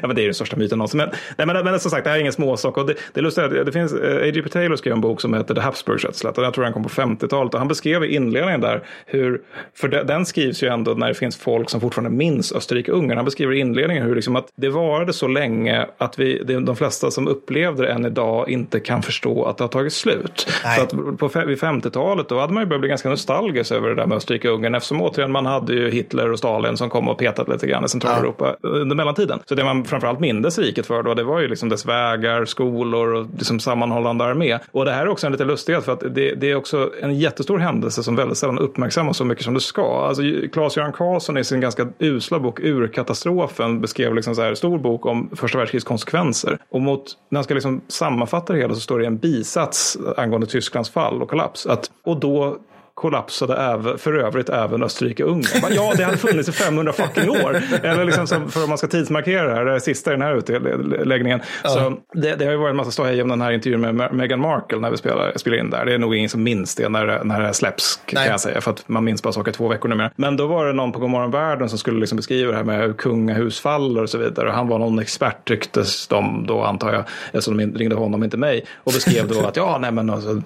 ja, 0.02 0.06
men 0.06 0.16
det 0.16 0.22
är 0.22 0.24
den 0.24 0.34
största 0.34 0.56
myten 0.56 0.78
någonsin. 0.78 0.98
Men, 0.98 1.08
nej, 1.38 1.46
men, 1.46 1.64
men 1.64 1.80
som 1.80 1.90
sagt, 1.90 2.04
det 2.04 2.10
här 2.10 2.16
är 2.16 2.20
ingen 2.20 2.32
småsak. 2.32 2.76
Och 2.76 2.86
det, 2.86 2.94
det 3.12 3.20
är 3.20 3.22
lustigt, 3.22 3.44
att 3.44 3.66
det 3.66 3.72
finns, 3.72 3.92
eh, 3.92 4.16
A.J.P. 4.16 4.48
Taylor 4.48 4.76
skrev 4.76 4.92
en 4.92 5.00
bok 5.00 5.20
som 5.20 5.34
heter 5.34 5.54
The 5.54 5.60
Habsburg-rättslätt. 5.60 6.36
Jag 6.36 6.54
tror 6.54 6.64
den 6.64 6.72
kom 6.72 6.82
på 6.82 6.88
50-talet. 6.88 7.54
Och 7.54 7.58
han 7.60 7.68
beskrev 7.68 8.04
i 8.04 8.14
inledningen 8.14 8.60
där 8.60 8.82
hur, 9.06 9.40
för 9.74 9.88
de, 9.88 10.02
den 10.02 10.26
skrivs 10.26 10.62
ju 10.62 10.68
ändå 10.68 10.94
när 10.94 11.08
det 11.08 11.14
finns 11.14 11.36
folk 11.36 11.70
som 11.70 11.80
fortfarande 11.80 12.16
minns 12.16 12.52
Österrike-Ungern. 12.52 13.16
Han 13.16 13.24
beskriver 13.24 13.52
i 13.52 13.58
inledningen 13.58 14.06
hur 14.06 14.14
liksom 14.14 14.36
att 14.36 14.48
det 14.56 14.68
varade 14.68 15.12
så 15.12 15.28
länge 15.28 15.86
att 15.98 16.18
vi, 16.18 16.42
de 16.44 16.76
flesta 16.76 17.10
som 17.10 17.28
upplevde 17.28 17.82
det 17.82 17.92
än 17.92 18.06
idag 18.06 18.48
inte 18.48 18.80
kan 18.80 19.02
förstå 19.02 19.44
att 19.44 19.58
det 19.58 19.64
har 19.64 19.68
tagit 19.68 19.92
slut. 19.92 20.48
Nej. 20.64 20.76
Så 20.76 20.82
att 20.82 20.90
på, 21.18 21.28
vid 21.46 21.58
50-talet 21.58 22.28
då 22.28 22.40
hade 22.40 22.52
man 22.52 22.62
ju 22.62 22.66
börjat 22.66 22.80
bli 22.80 22.88
ganska 22.88 23.08
nostalgisk 23.08 23.72
över 23.72 23.88
det 23.88 23.94
där 23.94 24.06
med 24.06 24.16
Österrike-Ungern 24.16 24.74
eftersom 24.74 25.02
återigen 25.02 25.32
man 25.32 25.46
hade 25.46 25.72
ju 25.72 25.90
Hitler 25.90 26.32
och 26.32 26.38
Stalin 26.38 26.76
som 26.76 26.90
kom 26.90 27.08
och 27.08 27.18
petat 27.18 27.48
lite 27.48 27.66
grann 27.66 27.84
i 27.84 27.88
Centraleuropa 27.88 28.35
under 28.62 28.96
mellantiden. 28.96 29.38
Så 29.44 29.54
det 29.54 29.64
man 29.64 29.84
framförallt 29.84 30.20
mindes 30.20 30.58
riket 30.58 30.86
för 30.86 31.02
då, 31.02 31.14
det 31.14 31.24
var 31.24 31.40
ju 31.40 31.48
liksom 31.48 31.68
dess 31.68 31.86
vägar, 31.86 32.44
skolor 32.44 33.14
och 33.14 33.26
liksom 33.38 33.60
sammanhållande 33.60 34.24
armé. 34.24 34.58
Och 34.72 34.84
det 34.84 34.92
här 34.92 35.02
är 35.02 35.08
också 35.08 35.26
en 35.26 35.32
lite 35.32 35.44
lustighet 35.44 35.84
för 35.84 35.92
att 35.92 36.00
det, 36.00 36.34
det 36.34 36.50
är 36.50 36.54
också 36.54 36.90
en 37.02 37.18
jättestor 37.18 37.58
händelse 37.58 38.02
som 38.02 38.16
väldigt 38.16 38.38
sällan 38.38 38.58
uppmärksammas 38.58 39.16
så 39.16 39.24
mycket 39.24 39.44
som 39.44 39.54
det 39.54 39.60
ska. 39.60 40.06
Alltså 40.06 40.22
Claes-Göran 40.22 40.92
Karlsson 40.92 41.38
i 41.38 41.44
sin 41.44 41.60
ganska 41.60 41.88
usla 41.98 42.38
bok 42.38 42.60
Urkatastrofen 42.60 43.80
beskrev 43.80 44.14
liksom 44.14 44.34
så 44.34 44.42
här 44.42 44.54
stor 44.54 44.78
bok 44.78 45.06
om 45.06 45.30
första 45.36 45.58
världskrigets 45.58 45.84
konsekvenser. 45.84 46.58
Och 46.70 46.80
mot, 46.80 47.04
när 47.28 47.36
han 47.36 47.44
ska 47.44 47.54
liksom 47.54 47.80
sammanfatta 47.88 48.52
det 48.52 48.58
hela 48.58 48.74
så 48.74 48.80
står 48.80 48.98
det 48.98 49.04
i 49.04 49.06
en 49.06 49.18
bisats 49.18 49.98
angående 50.16 50.46
Tysklands 50.46 50.90
fall 50.90 51.22
och 51.22 51.30
kollaps. 51.30 51.66
Att, 51.66 51.90
och 52.04 52.20
då 52.20 52.58
kollapsade 52.96 53.56
även, 53.56 53.98
för 53.98 54.14
övrigt 54.14 54.48
även 54.48 54.82
Österrike-Ungern. 54.82 55.64
Ja, 55.70 55.92
det 55.96 56.04
hade 56.04 56.16
funnits 56.16 56.48
i 56.48 56.52
500 56.52 56.92
fucking 56.92 57.30
år. 57.30 57.62
Eller 57.82 58.04
liksom 58.04 58.26
som, 58.26 58.50
för 58.50 58.62
om 58.62 58.68
man 58.68 58.78
ska 58.78 58.86
tidsmarkera 58.86 59.48
det 59.48 59.54
här, 59.54 59.64
det 59.64 59.80
sista 59.80 60.10
i 60.10 60.14
den 60.14 60.22
här 60.22 60.36
utläggningen. 60.36 61.40
Så 61.64 61.96
det, 62.14 62.34
det 62.34 62.44
har 62.44 62.52
ju 62.52 62.58
varit 62.58 62.70
en 62.70 62.76
massa 62.76 62.90
ståhej 62.90 63.22
om 63.22 63.28
den 63.28 63.40
här 63.40 63.52
intervjun 63.52 63.80
med 63.80 64.14
Meghan 64.14 64.40
Markle 64.40 64.78
när 64.78 64.90
vi 64.90 64.96
spelar, 64.96 65.32
spelar 65.36 65.58
in 65.58 65.70
där. 65.70 65.84
Det 65.84 65.94
är 65.94 65.98
nog 65.98 66.14
ingen 66.14 66.30
som 66.30 66.42
minns 66.42 66.74
det 66.74 66.88
när, 66.88 67.24
när 67.24 67.40
det 67.40 67.46
här 67.46 67.52
släpps 67.52 68.00
kan 68.06 68.20
Nej. 68.20 68.30
jag 68.30 68.40
säga. 68.40 68.60
För 68.60 68.70
att 68.70 68.88
man 68.88 69.04
minns 69.04 69.22
bara 69.22 69.32
saker 69.32 69.52
två 69.52 69.68
veckor 69.68 69.88
numera. 69.88 70.10
Men 70.16 70.36
då 70.36 70.46
var 70.46 70.66
det 70.66 70.72
någon 70.72 70.92
på 70.92 70.98
Godmorgon 70.98 71.30
Världen 71.30 71.68
som 71.68 71.78
skulle 71.78 72.00
liksom 72.00 72.16
beskriva 72.16 72.50
det 72.50 72.56
här 72.56 72.64
med 72.64 72.80
hur 72.80 72.92
kungahus 72.92 73.60
faller 73.60 74.02
och 74.02 74.10
så 74.10 74.18
vidare. 74.18 74.48
Och 74.48 74.54
han 74.54 74.68
var 74.68 74.78
någon 74.78 74.98
expert 74.98 75.48
tycktes 75.48 76.06
de 76.06 76.46
då 76.46 76.62
antar 76.62 76.92
jag. 76.92 77.04
Eftersom 77.26 77.56
de 77.56 77.78
ringde 77.78 77.96
honom, 77.96 78.24
inte 78.24 78.36
mig. 78.36 78.64
Och 78.76 78.92
beskrev 78.92 79.28
då 79.28 79.40
att 79.40 79.56
ja, 79.56 79.78
nej 79.80 79.92
men 79.92 80.10
alltså, 80.10 80.42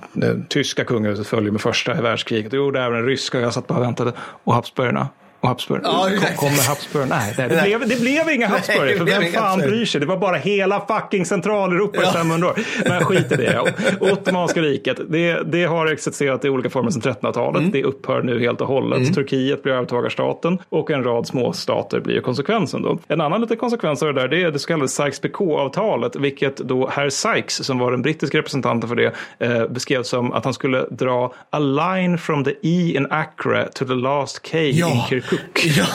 tyska 0.49 0.85
kungahuset 0.85 1.27
följer 1.27 1.51
med 1.51 1.61
första 1.61 1.95
världskriget. 1.95 2.40
Det 2.49 2.56
gjorde 2.56 2.81
även 2.81 2.99
den 2.99 3.06
ryska. 3.06 3.40
Jag 3.40 3.55
satt 3.55 3.67
bara 3.67 3.78
och 3.78 3.85
väntade. 3.85 4.12
Och 4.44 4.55
Habsburgarna. 4.55 5.08
Och 5.40 5.49
Habsburg. 5.49 5.81
Ja, 5.85 6.08
kommer 6.37 6.69
Habsburg? 6.69 7.08
Nej, 7.08 7.35
det, 7.37 7.47
Nej. 7.49 7.76
Blev, 7.76 7.89
det 7.89 8.01
blev 8.01 8.31
inga 8.31 8.47
Habsburger. 8.49 8.99
För 8.99 9.05
vem 9.05 9.33
fan 9.33 9.42
Habsburger. 9.42 9.69
bryr 9.71 9.85
sig? 9.85 10.01
Det 10.01 10.06
var 10.06 10.17
bara 10.17 10.37
hela 10.37 10.87
fucking 10.87 11.26
Centraleuropa 11.26 12.03
i 12.03 12.06
500 12.06 12.49
år. 12.49 12.58
Men 12.89 13.05
skit 13.05 13.33
i 13.33 13.37
det. 13.37 13.60
Ottomanska 14.01 14.60
riket, 14.62 15.01
det, 15.08 15.42
det 15.53 15.65
har 15.65 15.87
existerat 15.87 16.44
i 16.44 16.49
olika 16.49 16.71
former 16.71 16.90
sedan 16.90 17.03
1300-talet. 17.03 17.60
Mm. 17.60 17.71
Det 17.71 17.85
upphör 17.85 18.23
nu 18.23 18.40
helt 18.40 18.60
och 18.60 18.67
hållet. 18.67 19.15
Turkiet 19.15 19.62
blir 19.62 19.73
övertagarstaten 19.73 20.58
och 20.69 20.90
en 20.90 21.05
rad 21.05 21.26
småstater 21.26 22.01
blir 22.01 22.21
konsekvensen 22.21 22.83
då. 22.83 22.99
En 23.08 23.21
annan 23.21 23.40
liten 23.40 23.56
konsekvens 23.56 24.03
av 24.03 24.15
det 24.15 24.21
där, 24.21 24.28
det 24.28 24.42
är 24.42 24.51
det 24.51 24.58
så 24.58 24.67
kallade 24.69 24.89
Sykes-Picot-avtalet, 24.89 26.17
vilket 26.17 26.56
då 26.56 26.89
herr 26.89 27.10
Sykes, 27.10 27.65
som 27.67 27.78
var 27.78 27.90
den 27.90 28.03
brittiska 28.03 28.39
representanten 28.39 28.89
för 28.89 28.97
det, 28.97 29.12
eh, 29.39 29.67
beskrev 29.69 30.03
som 30.03 30.33
att 30.33 30.44
han 30.44 30.55
skulle 30.55 30.87
dra 30.90 31.33
a 31.51 31.58
line 31.58 32.19
from 32.19 32.44
the 32.44 32.51
E 32.51 32.97
in 32.97 33.06
Accra 33.10 33.65
to 33.74 33.85
the 33.85 33.94
last 33.94 34.51
K 34.51 34.58
in 34.58 34.76
Ja. 34.76 35.06
Kirkuk. 35.31 35.77
Ja. 35.77 35.87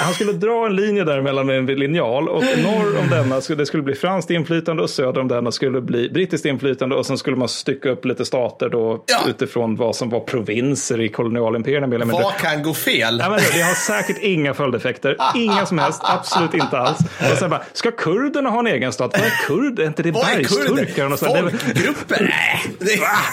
Han 0.00 0.14
skulle 0.14 0.32
dra 0.32 0.66
en 0.66 0.76
linje 0.76 1.04
däremellan 1.04 1.46
med 1.46 1.56
en 1.58 1.66
linjal 1.66 2.28
och 2.28 2.42
norr 2.42 2.98
om 3.00 3.08
denna 3.10 3.40
skulle 3.40 3.58
det 3.62 3.66
skulle 3.66 3.82
bli 3.82 3.94
franskt 3.94 4.30
inflytande 4.30 4.82
och 4.82 4.90
söder 4.90 5.20
om 5.20 5.28
denna 5.28 5.52
skulle 5.52 5.80
bli 5.80 6.08
brittiskt 6.10 6.46
inflytande 6.46 6.94
och 6.96 7.06
sen 7.06 7.18
skulle 7.18 7.36
man 7.36 7.48
stycka 7.48 7.90
upp 7.90 8.04
lite 8.04 8.24
stater 8.24 8.68
då 8.68 9.04
Ja. 9.06 9.18
utifrån 9.28 9.76
vad 9.76 9.96
som 9.96 10.10
var 10.10 10.20
provinser 10.20 11.00
i 11.00 11.08
kolonialimperierna 11.08 11.86
mindre. 11.86 12.06
Vad 12.12 12.36
kan 12.36 12.62
gå 12.62 12.74
fel? 12.74 13.18
Ja, 13.22 13.30
men 13.30 13.40
det 13.54 13.60
har 13.62 13.74
säkert 13.74 14.18
inga 14.22 14.54
följdeffekter. 14.54 15.16
Inga 15.34 15.66
som 15.66 15.78
helst. 15.78 16.00
Absolut 16.04 16.54
inte 16.54 16.78
alls. 16.78 16.98
Och 17.32 17.38
sen 17.38 17.50
bara, 17.50 17.62
ska 17.72 17.90
kurderna 17.90 18.50
ha 18.50 18.58
en 18.58 18.66
egen 18.66 18.92
stat? 18.92 19.10
Vad 19.18 19.26
är 19.26 19.46
kurd? 19.46 19.78
Är 19.78 19.86
inte 19.86 20.02
det 20.02 20.12
kurder? 20.12 20.36
bergsturkar? 20.36 21.16
Folkgrupper? 21.16 22.20
Nej. 22.20 22.76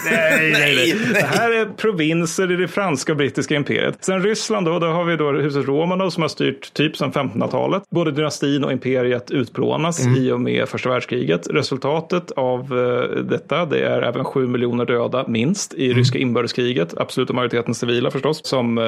Nej, 0.05 0.51
nej, 0.53 0.75
nej. 0.75 0.95
Det 1.13 1.19
här 1.39 1.51
är 1.51 1.65
provinser 1.65 2.51
i 2.51 2.55
det 2.55 2.67
franska 2.67 3.11
och 3.11 3.17
brittiska 3.17 3.55
imperiet. 3.55 3.97
Sen 4.01 4.23
Ryssland 4.23 4.65
då, 4.65 4.79
då 4.79 4.87
har 4.87 5.03
vi 5.03 5.15
då 5.17 5.31
huset 5.31 5.65
Romanov 5.67 6.09
som 6.09 6.21
har 6.21 6.27
styrt 6.29 6.40
typ 6.73 6.97
sedan 6.97 7.11
1500-talet. 7.11 7.83
Både 7.89 8.11
dynastin 8.11 8.63
och 8.63 8.71
imperiet 8.71 9.31
utplånas 9.31 10.07
i 10.17 10.31
och 10.31 10.41
med 10.41 10.69
första 10.69 10.89
världskriget. 10.89 11.47
Resultatet 11.49 12.31
av 12.31 12.59
eh, 12.59 13.23
detta, 13.23 13.65
det 13.65 13.79
är 13.79 14.01
även 14.01 14.23
sju 14.23 14.47
miljoner 14.47 14.85
döda 14.85 15.25
minst 15.27 15.73
i 15.73 15.93
ryska 15.93 16.19
inbördeskriget. 16.19 16.97
Absoluta 16.97 17.33
majoriteten 17.33 17.75
civila 17.75 18.11
förstås. 18.11 18.41
Som, 18.43 18.77
eh, 18.77 18.83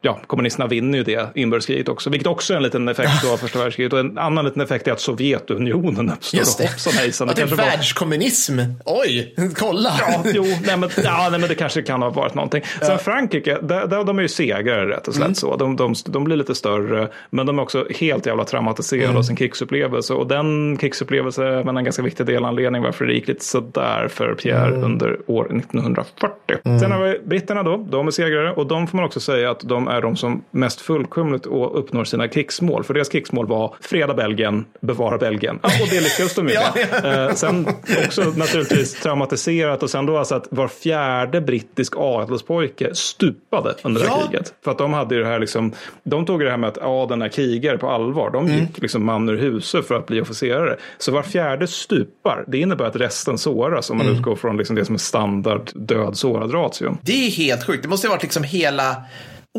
ja, 0.00 0.20
kommunisterna 0.26 0.66
vinner 0.66 0.98
ju 0.98 1.04
det 1.04 1.28
inbördeskriget 1.34 1.88
också, 1.88 2.10
vilket 2.10 2.26
också 2.26 2.52
är 2.52 2.56
en 2.56 2.62
liten 2.62 2.88
effekt 2.88 3.24
av 3.32 3.36
första 3.40 3.58
världskriget. 3.58 3.92
Och 3.92 3.98
en 3.98 4.18
annan 4.18 4.44
liten 4.44 4.62
effekt 4.62 4.88
är 4.88 4.92
att 4.92 5.00
Sovjetunionen 5.00 6.10
uppstår. 6.10 6.38
Just 6.38 6.58
det. 6.58 6.64
Hoppsan 6.64 6.92
hejsan. 6.92 7.28
Ja, 7.28 7.34
det 7.34 7.42
är 7.42 7.46
kanske 7.46 7.56
var- 7.56 7.70
världskommunism. 7.70 8.58
Oj, 8.84 9.34
kolla. 9.56 9.90
Ja, 10.00 10.24
jo, 10.34 10.44
nej 10.66 10.76
men, 10.76 10.90
ja, 11.04 11.28
nej, 11.30 11.40
men 11.40 11.48
det 11.48 11.54
kanske 11.54 11.82
kan 11.82 12.02
ha 12.02 12.10
varit 12.10 12.34
någonting. 12.34 12.62
Sen 12.80 12.98
Frankrike, 12.98 13.58
där, 13.62 13.86
där, 13.86 14.04
de 14.04 14.18
är 14.18 14.22
ju 14.22 14.28
segrare 14.28 14.88
rätt 14.88 15.08
och 15.08 15.14
slätt 15.14 15.36
så. 15.36 15.56
De, 15.56 15.76
de, 15.76 15.94
de 16.06 16.24
blir 16.24 16.36
lite 16.36 16.54
större, 16.54 16.85
men 17.30 17.46
de 17.46 17.58
är 17.58 17.62
också 17.62 17.86
helt 17.90 18.26
jävla 18.26 18.44
traumatiserade 18.44 19.18
av 19.18 19.22
sin 19.22 19.36
krigsupplevelse. 19.36 20.14
Och 20.14 20.26
den 20.26 20.76
krigsupplevelse 20.76 21.44
är 21.44 21.68
en 21.78 21.84
ganska 21.84 22.02
viktig 22.02 22.26
delanledning 22.26 22.82
varför 22.82 23.04
det 23.04 23.12
gick 23.14 23.28
lite 23.28 23.44
sådär 23.44 24.08
för 24.10 24.34
Pierre 24.34 24.70
under 24.76 25.18
år 25.26 25.44
1940. 25.56 26.78
Sen 26.80 26.92
har 26.92 27.04
vi 27.04 27.18
britterna 27.24 27.62
då, 27.62 27.76
de 27.90 28.06
är 28.06 28.10
segrare 28.10 28.52
och 28.52 28.66
de 28.66 28.86
får 28.86 28.96
man 28.96 29.04
också 29.06 29.20
säga 29.20 29.50
att 29.50 29.60
de 29.60 29.88
är 29.88 30.00
de 30.02 30.16
som 30.16 30.42
mest 30.50 30.80
fullkomligt 30.80 31.46
uppnår 31.46 32.04
sina 32.04 32.28
krigsmål. 32.28 32.84
För 32.84 32.94
deras 32.94 33.08
krigsmål 33.08 33.46
var 33.46 33.74
freda 33.80 34.14
Belgien, 34.14 34.64
bevara 34.80 35.18
Belgien. 35.18 35.58
Ja, 35.62 35.68
och 35.82 35.88
det 35.90 36.00
lyckades 36.00 36.34
de 36.34 36.48
ju 36.48 36.54
Ja, 36.54 36.72
med. 37.02 37.26
Eh, 37.28 37.34
sen 37.34 37.66
också 38.06 38.22
naturligtvis 38.36 38.94
traumatiserat 39.02 39.82
och 39.82 39.90
sen 39.90 40.06
då 40.06 40.16
alltså 40.18 40.34
att 40.34 40.46
var 40.50 40.68
fjärde 40.68 41.40
brittisk 41.40 41.94
adelspojke 41.96 42.94
stupade 42.94 43.74
under 43.82 44.00
det 44.00 44.08
här 44.08 44.16
Ja. 44.20 44.26
kriget. 44.30 44.54
För 44.64 44.70
att 44.70 44.78
de 44.78 44.92
hade 44.92 45.14
ju 45.14 45.20
det 45.22 45.26
här 45.28 45.38
liksom, 45.38 45.72
de 46.02 46.26
tog 46.26 46.40
det 46.40 46.50
här 46.50 46.56
med 46.56 46.68
att 46.68 46.75
adeln 46.82 47.22
är 47.22 47.28
krigare 47.28 47.78
på 47.78 47.90
allvar. 47.90 48.30
De 48.30 48.48
gick 48.48 48.82
liksom 48.82 49.04
man 49.04 49.28
ur 49.28 49.36
huset 49.36 49.86
för 49.86 49.94
att 49.94 50.06
bli 50.06 50.20
officerare. 50.20 50.76
Så 50.98 51.12
var 51.12 51.22
fjärde 51.22 51.66
stupar, 51.66 52.44
det 52.48 52.58
innebär 52.58 52.84
att 52.84 52.96
resten 52.96 53.38
såras 53.38 53.90
om 53.90 53.96
man 53.98 54.06
utgår 54.06 54.36
från 54.36 54.56
liksom 54.56 54.76
det 54.76 54.84
som 54.84 54.94
är 54.94 54.98
standard 54.98 55.70
död-sårad 55.74 56.54
ratio. 56.54 56.98
Det 57.02 57.26
är 57.26 57.30
helt 57.30 57.64
sjukt. 57.66 57.82
Det 57.82 57.88
måste 57.88 58.08
ha 58.08 58.14
varit 58.14 58.22
liksom 58.22 58.44
hela 58.44 58.96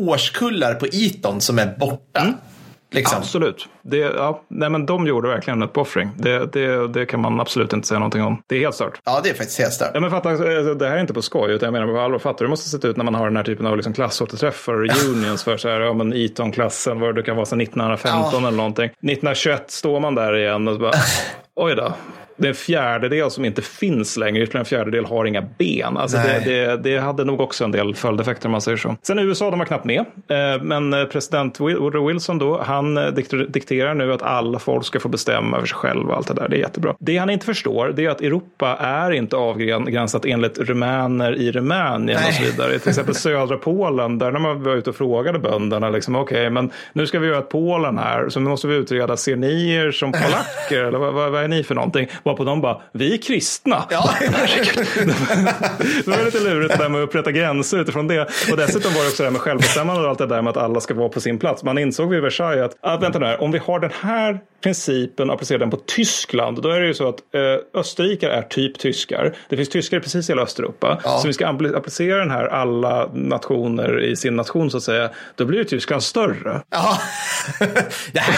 årskullar 0.00 0.74
på 0.74 0.86
Eton 0.86 1.40
som 1.40 1.58
är 1.58 1.76
borta. 1.78 2.34
Liksom. 2.90 3.18
Absolut. 3.18 3.68
Det, 3.82 3.96
ja, 3.96 4.42
nej, 4.48 4.70
men 4.70 4.86
de 4.86 5.06
gjorde 5.06 5.28
verkligen 5.28 5.62
en 5.62 5.68
uppoffring. 5.68 6.10
Det, 6.16 6.52
det, 6.52 6.88
det 6.88 7.06
kan 7.06 7.20
man 7.20 7.40
absolut 7.40 7.72
inte 7.72 7.88
säga 7.88 7.98
någonting 7.98 8.22
om. 8.22 8.42
Det 8.46 8.56
är 8.56 8.60
helt 8.60 8.74
stört. 8.74 9.00
Ja, 9.04 9.20
det 9.24 9.30
är 9.30 9.34
faktiskt 9.34 9.58
helt 9.58 9.72
stört. 9.72 9.90
Ja, 9.94 10.00
men 10.00 10.10
fatta, 10.10 10.30
alltså, 10.30 10.74
det 10.74 10.88
här 10.88 10.96
är 10.96 11.00
inte 11.00 11.14
på 11.14 11.22
skoj, 11.22 11.52
utan 11.52 11.66
jag 11.66 11.72
menar 11.72 11.94
på 11.94 12.00
allvar. 12.00 12.18
Fattar 12.18 12.38
du 12.38 12.42
hur 12.44 12.46
det 12.46 12.50
måste 12.50 12.68
se 12.80 12.88
ut 12.88 12.96
när 12.96 13.04
man 13.04 13.14
har 13.14 13.24
den 13.26 13.36
här 13.36 13.44
typen 13.44 13.66
av 13.66 13.76
liksom 13.76 13.92
klassåterträffar 13.92 14.72
och 14.74 14.80
reunions 14.88 15.44
för 15.44 15.56
så 15.56 15.68
här, 15.68 15.80
ja 15.80 15.92
men 15.92 16.12
Eton-klassen, 16.12 17.00
vad 17.00 17.14
det 17.14 17.22
kan 17.22 17.36
vara 17.36 17.46
sedan 17.46 17.60
1915 17.60 18.28
Ja. 18.32 18.38
eller 18.48 18.56
någonting. 18.56 18.84
1921 18.84 19.70
står 19.70 20.00
man 20.00 20.14
där 20.14 20.36
igen 20.36 20.68
och 20.68 20.74
så 20.74 20.80
bara, 20.80 20.92
oj 21.56 21.74
då. 21.74 21.92
Det 22.38 22.46
är 22.46 22.48
en 22.48 22.54
fjärdedel 22.54 23.30
som 23.30 23.44
inte 23.44 23.62
finns 23.62 24.16
längre, 24.16 24.42
ytterligare 24.42 24.60
en 24.62 24.64
fjärdedel 24.64 25.04
har 25.04 25.24
inga 25.24 25.42
ben. 25.58 25.96
Alltså 25.96 26.16
det, 26.16 26.22
Nej. 26.24 26.42
det, 26.44 26.76
det 26.76 26.98
hade 26.98 27.24
nog 27.24 27.40
också 27.40 27.64
en 27.64 27.70
del 27.72 27.94
följdeffekter 27.94 28.46
om 28.48 28.52
man 28.52 28.60
säger 28.60 28.76
så. 28.76 28.96
Sen 29.02 29.18
USA, 29.18 29.50
de 29.50 29.58
var 29.58 29.66
knappt 29.66 29.84
med. 29.84 29.98
Eh, 30.00 30.62
Men 30.62 30.92
eh, 30.94 31.04
president 31.04 31.60
Woodrow 31.60 32.06
Wilson 32.06 32.38
då, 32.38 32.62
han 32.62 32.96
eh, 32.96 33.02
dikter- 33.04 33.46
dikterar 33.48 33.94
nu 33.94 34.12
att 34.12 34.22
alla 34.22 34.58
folk 34.58 34.84
ska 34.84 35.00
få 35.00 35.08
bestämma 35.08 35.56
över 35.56 35.66
sig 35.66 35.76
själva 35.76 36.10
och 36.10 36.16
allt 36.16 36.28
det 36.28 36.34
där. 36.34 36.48
Det 36.48 36.56
är 36.56 36.60
jättebra. 36.60 36.94
Det 36.98 37.16
han 37.16 37.30
inte 37.30 37.46
förstår, 37.46 37.92
det 37.96 38.04
är 38.04 38.10
att 38.10 38.20
Europa 38.20 38.76
är 38.80 39.10
inte 39.10 39.36
avgränsat 39.36 40.24
enligt 40.24 40.58
rumäner 40.58 41.32
i 41.36 41.52
Rumänien 41.52 42.18
och 42.28 42.32
så 42.34 42.42
Nej. 42.42 42.50
vidare. 42.50 42.78
Till 42.78 42.88
exempel 42.88 43.14
södra 43.14 43.56
Polen, 43.56 44.18
där 44.18 44.30
när 44.32 44.40
man 44.40 44.62
var 44.62 44.74
ute 44.76 44.90
och 44.90 44.96
frågade 44.96 45.38
bönderna, 45.38 45.90
liksom, 45.90 46.16
okej, 46.16 46.50
men 46.50 46.70
nu 46.92 47.06
ska 47.06 47.18
vi 47.18 47.26
göra 47.26 47.38
ett 47.38 47.48
Polen 47.48 47.98
här, 47.98 48.28
så 48.28 48.40
nu 48.40 48.50
måste 48.50 48.66
vi 48.66 48.74
utreda, 48.76 49.16
ser 49.16 49.36
ni 49.36 49.74
er 49.74 49.90
som 49.90 50.12
polacker 50.22 50.84
eller 50.84 50.98
vad, 50.98 51.14
vad, 51.14 51.32
vad 51.32 51.44
är 51.44 51.48
ni 51.48 51.62
för 51.64 51.74
någonting? 51.74 52.08
Varpå 52.28 52.44
de 52.44 52.60
bara, 52.60 52.80
vi 52.92 53.14
är 53.14 53.18
kristna. 53.18 53.84
Ja. 53.90 54.10
det 56.04 56.06
var 56.06 56.24
lite 56.24 56.40
lurigt 56.40 56.72
det 56.72 56.82
där 56.82 56.88
med 56.88 57.02
att 57.02 57.08
upprätta 57.08 57.32
gränser 57.32 57.78
utifrån 57.78 58.08
det. 58.08 58.28
Och 58.50 58.56
dessutom 58.56 58.92
var 58.94 59.02
det 59.02 59.08
också 59.08 59.22
det 59.22 59.26
här 59.26 59.32
med 59.32 59.40
självbestämmande 59.40 60.02
och 60.02 60.08
allt 60.08 60.18
det 60.18 60.26
där 60.26 60.42
med 60.42 60.50
att 60.50 60.56
alla 60.56 60.80
ska 60.80 60.94
vara 60.94 61.08
på 61.08 61.20
sin 61.20 61.38
plats. 61.38 61.64
Man 61.64 61.78
insåg 61.78 62.10
vid 62.10 62.22
Versailles 62.22 62.64
att, 62.64 62.76
ah, 62.80 62.96
vänta 62.96 63.18
nu 63.18 63.26
här, 63.26 63.42
om 63.42 63.50
vi 63.50 63.58
har 63.58 63.80
den 63.80 63.90
här 64.00 64.40
principen 64.62 65.30
och 65.30 65.34
applicera 65.34 65.58
den 65.58 65.70
på 65.70 65.76
Tyskland, 65.76 66.62
då 66.62 66.68
är 66.68 66.80
det 66.80 66.86
ju 66.86 66.94
så 66.94 67.08
att 67.08 67.34
eh, 67.34 67.80
österrikare 67.80 68.32
är 68.32 68.42
typ 68.42 68.78
tyskar. 68.78 69.36
Det 69.48 69.56
finns 69.56 69.68
tyskar 69.68 69.96
i 69.96 70.00
precis 70.00 70.30
hela 70.30 70.42
Östeuropa. 70.42 71.00
Ja. 71.04 71.18
Så 71.18 71.26
vi 71.26 71.32
ska 71.32 71.46
applicera 71.46 72.18
den 72.18 72.30
här 72.30 72.46
alla 72.46 73.10
nationer 73.14 74.00
i 74.04 74.16
sin 74.16 74.36
nation 74.36 74.70
så 74.70 74.76
att 74.76 74.82
säga. 74.82 75.10
Då 75.36 75.44
blir 75.44 75.58
ju 75.58 75.64
Tyskland 75.64 76.02
större. 76.02 76.62
Ja. 76.70 76.98
det 78.12 78.20
här, 78.20 78.32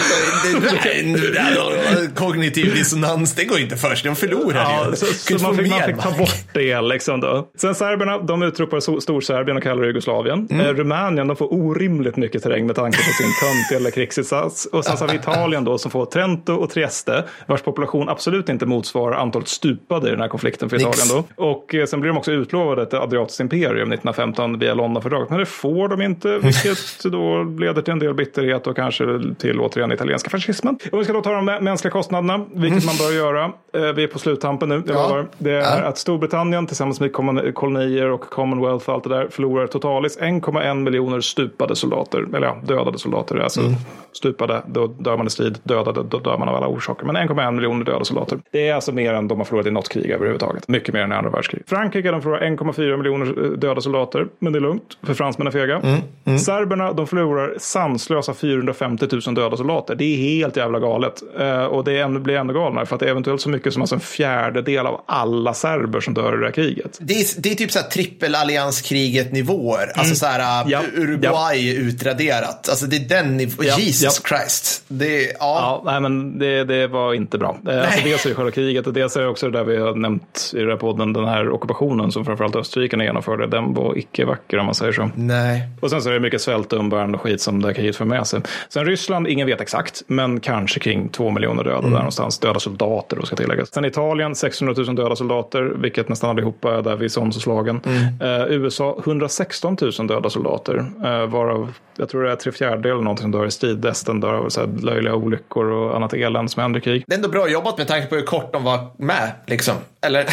här, 1.39 2.15
kognitiv 2.15 2.75
dissonans, 2.75 3.35
det 3.35 3.45
går 3.45 3.59
inte 3.59 3.77
först. 3.77 4.03
De 4.03 4.15
förlorar 4.15 4.61
Ja, 4.61 4.89
ju. 4.89 4.95
så, 4.95 5.05
så 5.05 5.43
man, 5.43 5.57
fick, 5.57 5.69
man 5.69 5.83
fick 5.83 5.99
ta 5.99 6.11
bort 6.11 6.53
det 6.53 6.81
liksom 6.81 7.21
då. 7.21 7.49
Sen 7.57 7.75
serberna, 7.75 8.17
de 8.17 8.43
utropar 8.43 8.99
Storserbien 8.99 9.57
och 9.57 9.63
kallar 9.63 9.81
det 9.81 9.87
Jugoslavien. 9.87 10.47
Mm. 10.51 10.65
Eh, 10.65 10.73
Rumänien, 10.73 11.27
de 11.27 11.35
får 11.37 11.53
orimligt 11.53 12.17
mycket 12.17 12.43
terräng 12.43 12.67
med 12.67 12.75
tanke 12.75 12.97
på 12.97 13.03
sin 13.03 13.31
töntiga 13.69 13.91
krigsinsats. 13.91 14.65
Och 14.65 14.85
sen 14.85 14.97
så 14.97 15.03
har 15.03 15.11
vi 15.11 15.17
Italien 15.17 15.63
då 15.63 15.77
som 15.77 15.91
får 15.91 16.05
Trento 16.13 16.53
och 16.53 16.69
Trieste, 16.69 17.23
vars 17.47 17.61
population 17.61 18.09
absolut 18.09 18.49
inte 18.49 18.65
motsvarar 18.65 19.15
antalet 19.17 19.47
stupade 19.47 20.07
i 20.07 20.11
den 20.11 20.21
här 20.21 20.27
konflikten 20.27 20.69
för. 20.69 20.77
Italien 20.77 21.07
då. 21.37 21.43
Och 21.45 21.75
eh, 21.75 21.85
sen 21.85 21.99
blir 22.01 22.09
de 22.11 22.17
också 22.17 22.31
utlovade 22.31 22.81
ett 22.81 22.93
adriatiskt 22.93 23.39
imperium 23.39 23.91
1915 23.91 24.59
via 24.59 24.73
Londonfördraget. 24.73 25.29
Men 25.29 25.39
det 25.39 25.45
får 25.45 25.87
de 25.87 26.01
inte, 26.01 26.37
vilket 26.43 27.03
då 27.03 27.43
leder 27.43 27.81
till 27.81 27.91
en 27.93 27.99
del 27.99 28.13
bitterhet 28.13 28.67
och 28.67 28.75
kanske 28.75 29.05
till 29.37 29.59
återigen 29.59 29.91
italienska 29.91 30.29
fascismen. 30.29 30.77
Och 30.91 30.99
vi 30.99 31.03
ska 31.03 31.13
då 31.13 31.21
ta 31.21 31.31
de 31.31 31.49
mä- 31.49 31.61
mänskliga 31.61 31.91
kostnaderna, 31.91 32.45
vilket 32.53 32.85
man 32.85 32.95
bör 32.99 33.11
göra. 33.15 33.45
Eh, 33.73 33.81
Vi 33.95 34.03
är 34.03 34.07
på 34.07 34.19
sluttampen 34.19 34.69
nu, 34.69 34.83
jag 34.87 34.95
Ja. 34.95 35.07
lovar. 35.07 35.25
Det 35.37 35.51
är 35.51 35.81
att 35.81 35.97
Storbritannien 35.97 36.67
tillsammans 36.67 36.99
med 36.99 37.13
kolonier 37.53 38.09
och 38.11 38.21
Commonwealth 38.21 38.89
och 38.89 38.95
allt 38.95 39.03
det 39.03 39.09
där 39.09 39.27
förlorar 39.31 39.67
totalis 39.67 40.17
1,1 40.21 40.73
miljoner 40.83 41.21
stupade 41.21 41.75
soldater. 41.75 42.25
Eller 42.35 42.47
ja, 42.47 42.57
dödade 42.63 42.99
soldater. 42.99 43.37
Alltså 43.37 43.61
Mm. 43.61 43.73
stupade, 44.13 44.61
då 44.67 44.87
dör 44.87 45.17
man 45.17 45.27
i 45.27 45.29
strid. 45.29 45.57
Dödade, 45.63 46.00
då 46.03 46.19
dör 46.19 46.37
man 46.37 46.49
av 46.49 46.55
alla 46.55 46.67
orsaker. 46.67 47.05
Men 47.05 47.15
1,1 47.17 47.51
miljoner 47.51 47.85
döda 47.85 48.05
soldater. 48.05 48.39
Det 48.51 48.67
är 48.69 48.73
alltså 48.75 48.91
mer 48.91 49.13
än 49.13 49.27
de 49.27 49.37
har 49.37 49.45
förlorat 49.45 49.67
i 49.67 49.71
något 49.71 49.89
krig 49.89 50.09
överhuvudtaget. 50.11 50.67
Mycket 50.67 50.93
mer 50.93 51.01
än 51.01 51.11
i 51.11 51.15
andra 51.15 51.31
världskrig. 51.31 51.63
Frankrike 51.67 52.11
de 52.11 52.21
förlorar 52.21 52.41
1,4 52.41 52.97
miljoner 52.97 53.43
eh, 53.45 53.51
döda 53.51 53.81
soldater. 53.81 54.27
Men 54.39 54.53
det 54.53 54.59
är 54.59 54.61
lugnt, 54.61 54.97
för 55.03 55.13
fransmän 55.13 55.47
är 55.47 55.51
fega. 55.51 55.81
Mm, 56.25 56.39
Serberna 56.39 56.93
de 56.93 57.07
förlorar 57.07 57.53
sanslösa 57.59 58.33
450 58.33 59.07
000 59.25 59.35
döda 59.35 59.57
soldater. 59.57 59.95
Det 59.95 60.03
är 60.05 60.17
helt 60.17 60.57
jävla 60.57 60.79
galet. 60.79 61.13
Eh, 61.39 61.63
och 61.63 61.83
det 61.83 61.99
ännu, 61.99 62.19
blir 62.19 62.35
ännu 62.35 62.53
galnare 62.53 62.85
för 62.85 62.95
att 62.95 62.99
det 62.99 63.05
är 63.05 63.09
eventuellt 63.11 63.41
så 63.41 63.49
mycket 63.49 63.73
som 63.73 63.81
alltså 63.81 63.95
en 63.95 64.01
fjärdedel 64.01 64.85
av 64.87 65.01
alla 65.05 65.53
serber 65.53 65.99
som 65.99 66.13
dör 66.13 66.33
i 66.33 66.37
det 66.39 66.45
här 66.45 66.51
kriget. 66.51 66.97
Det 67.01 67.13
är, 67.13 67.41
det 67.41 67.51
är 67.51 67.55
typ 67.55 67.71
så 67.71 67.79
här 67.79 67.87
trippelallianskriget 67.89 69.31
nivåer. 69.31 69.91
Alltså 69.95 70.15
så 70.15 70.25
här, 70.25 70.41
Mm. 70.41 70.71
Ja. 70.71 70.81
Uruguay 71.01 71.69
är 71.69 71.79
utraderat. 71.79 72.69
Alltså 72.69 72.85
det 72.85 72.95
är 72.95 73.09
den 73.09 73.37
nivån. 73.37 73.65
Ja. 73.65 73.79
Jesus 73.79 74.21
Ja. 74.23 74.37
Christ. 74.37 74.83
Det, 74.87 75.35
ja. 75.39 75.81
Nej, 75.91 76.01
men 76.01 76.39
det, 76.39 76.63
det 76.63 76.87
var 76.87 77.13
inte 77.13 77.37
bra. 77.37 77.57
Eh, 77.69 77.81
Alltså, 77.81 77.99
dels 78.03 78.25
är 78.25 78.29
det 78.29 78.35
själva 78.35 78.51
kriget 78.51 78.87
och 78.87 78.93
dels 78.93 79.15
är 79.15 79.21
det 79.21 79.27
också 79.27 79.49
det 79.49 79.57
där 79.57 79.63
vi 79.65 79.77
har 79.77 79.95
nämnt 79.95 80.51
i 80.55 80.59
den 80.59 80.69
här 80.69 80.75
podden, 80.75 81.13
den 81.13 81.25
här 81.25 81.49
ockupationen 81.49 82.11
som 82.11 82.25
framförallt 82.25 82.55
österrikarna 82.55 83.03
genomförde. 83.03 83.47
Den 83.47 83.73
var 83.73 83.97
icke 83.97 84.25
vacker 84.25 84.57
om 84.57 84.65
man 84.65 84.75
säger 84.75 84.91
så. 84.91 85.09
Nej. 85.15 85.69
Och 85.79 85.89
sen 85.89 86.01
så 86.01 86.09
är 86.09 86.13
det 86.13 86.19
mycket 86.19 86.41
svält 86.41 86.73
umbärande 86.73 87.15
och 87.17 87.21
skit 87.21 87.41
som 87.41 87.61
det 87.61 87.67
här 87.67 87.73
kriget 87.73 87.95
för 87.95 88.05
med 88.05 88.27
sig. 88.27 88.41
Sen 88.69 88.85
Ryssland, 88.85 89.27
ingen 89.27 89.47
vet 89.47 89.61
exakt, 89.61 90.01
men 90.07 90.39
kanske 90.39 90.79
kring 90.79 91.09
två 91.09 91.29
miljoner 91.31 91.63
döda 91.63 91.81
där 91.81 91.89
någonstans. 91.89 92.39
Döda 92.39 92.59
soldater 92.59 93.17
då 93.17 93.25
ska 93.25 93.35
tilläggas. 93.35 93.73
Sen 93.73 93.85
Italien, 93.85 94.35
600 94.35 94.73
000 94.77 94.95
döda 94.95 95.15
soldater, 95.15 95.61
vilket 95.61 96.09
nästan 96.09 96.29
allihopa 96.29 96.77
är 96.77 96.81
där 96.81 96.95
vid 96.95 97.11
Somme-slagen. 97.11 97.81
Eh, 98.21 98.45
USA, 98.49 98.97
116 99.05 99.77
000 99.99 100.07
döda 100.07 100.29
soldater, 100.29 100.85
eh, 101.03 101.25
varav 101.25 101.73
jag 101.97 102.09
tror 102.09 102.23
det 102.23 102.31
är 102.31 102.35
tre 102.35 102.51
fjärdedelar 102.51 103.01
någonting 103.01 103.21
som 103.21 103.31
dör 103.31 103.45
i 103.45 103.51
strid. 103.51 103.85
Resten 103.85 104.19
dör 104.19 104.33
av 104.33 104.49
så 104.49 104.59
här 104.61 104.69
löjliga 104.81 105.15
olyckor 105.15 105.65
och 105.65 105.80
annat 105.89 106.13
elände 106.13 106.51
som 106.51 106.61
händer 106.61 106.79
i 106.79 106.83
krig. 106.83 107.03
Det 107.07 107.13
är 107.13 107.17
ändå 107.17 107.29
bra 107.29 107.49
jobbat 107.49 107.77
med 107.77 107.87
tanke 107.87 108.07
på 108.07 108.15
hur 108.15 108.25
kort 108.25 108.53
de 108.53 108.63
var 108.63 108.91
med. 108.97 109.31
Liksom. 109.45 109.75
Eller, 110.05 110.25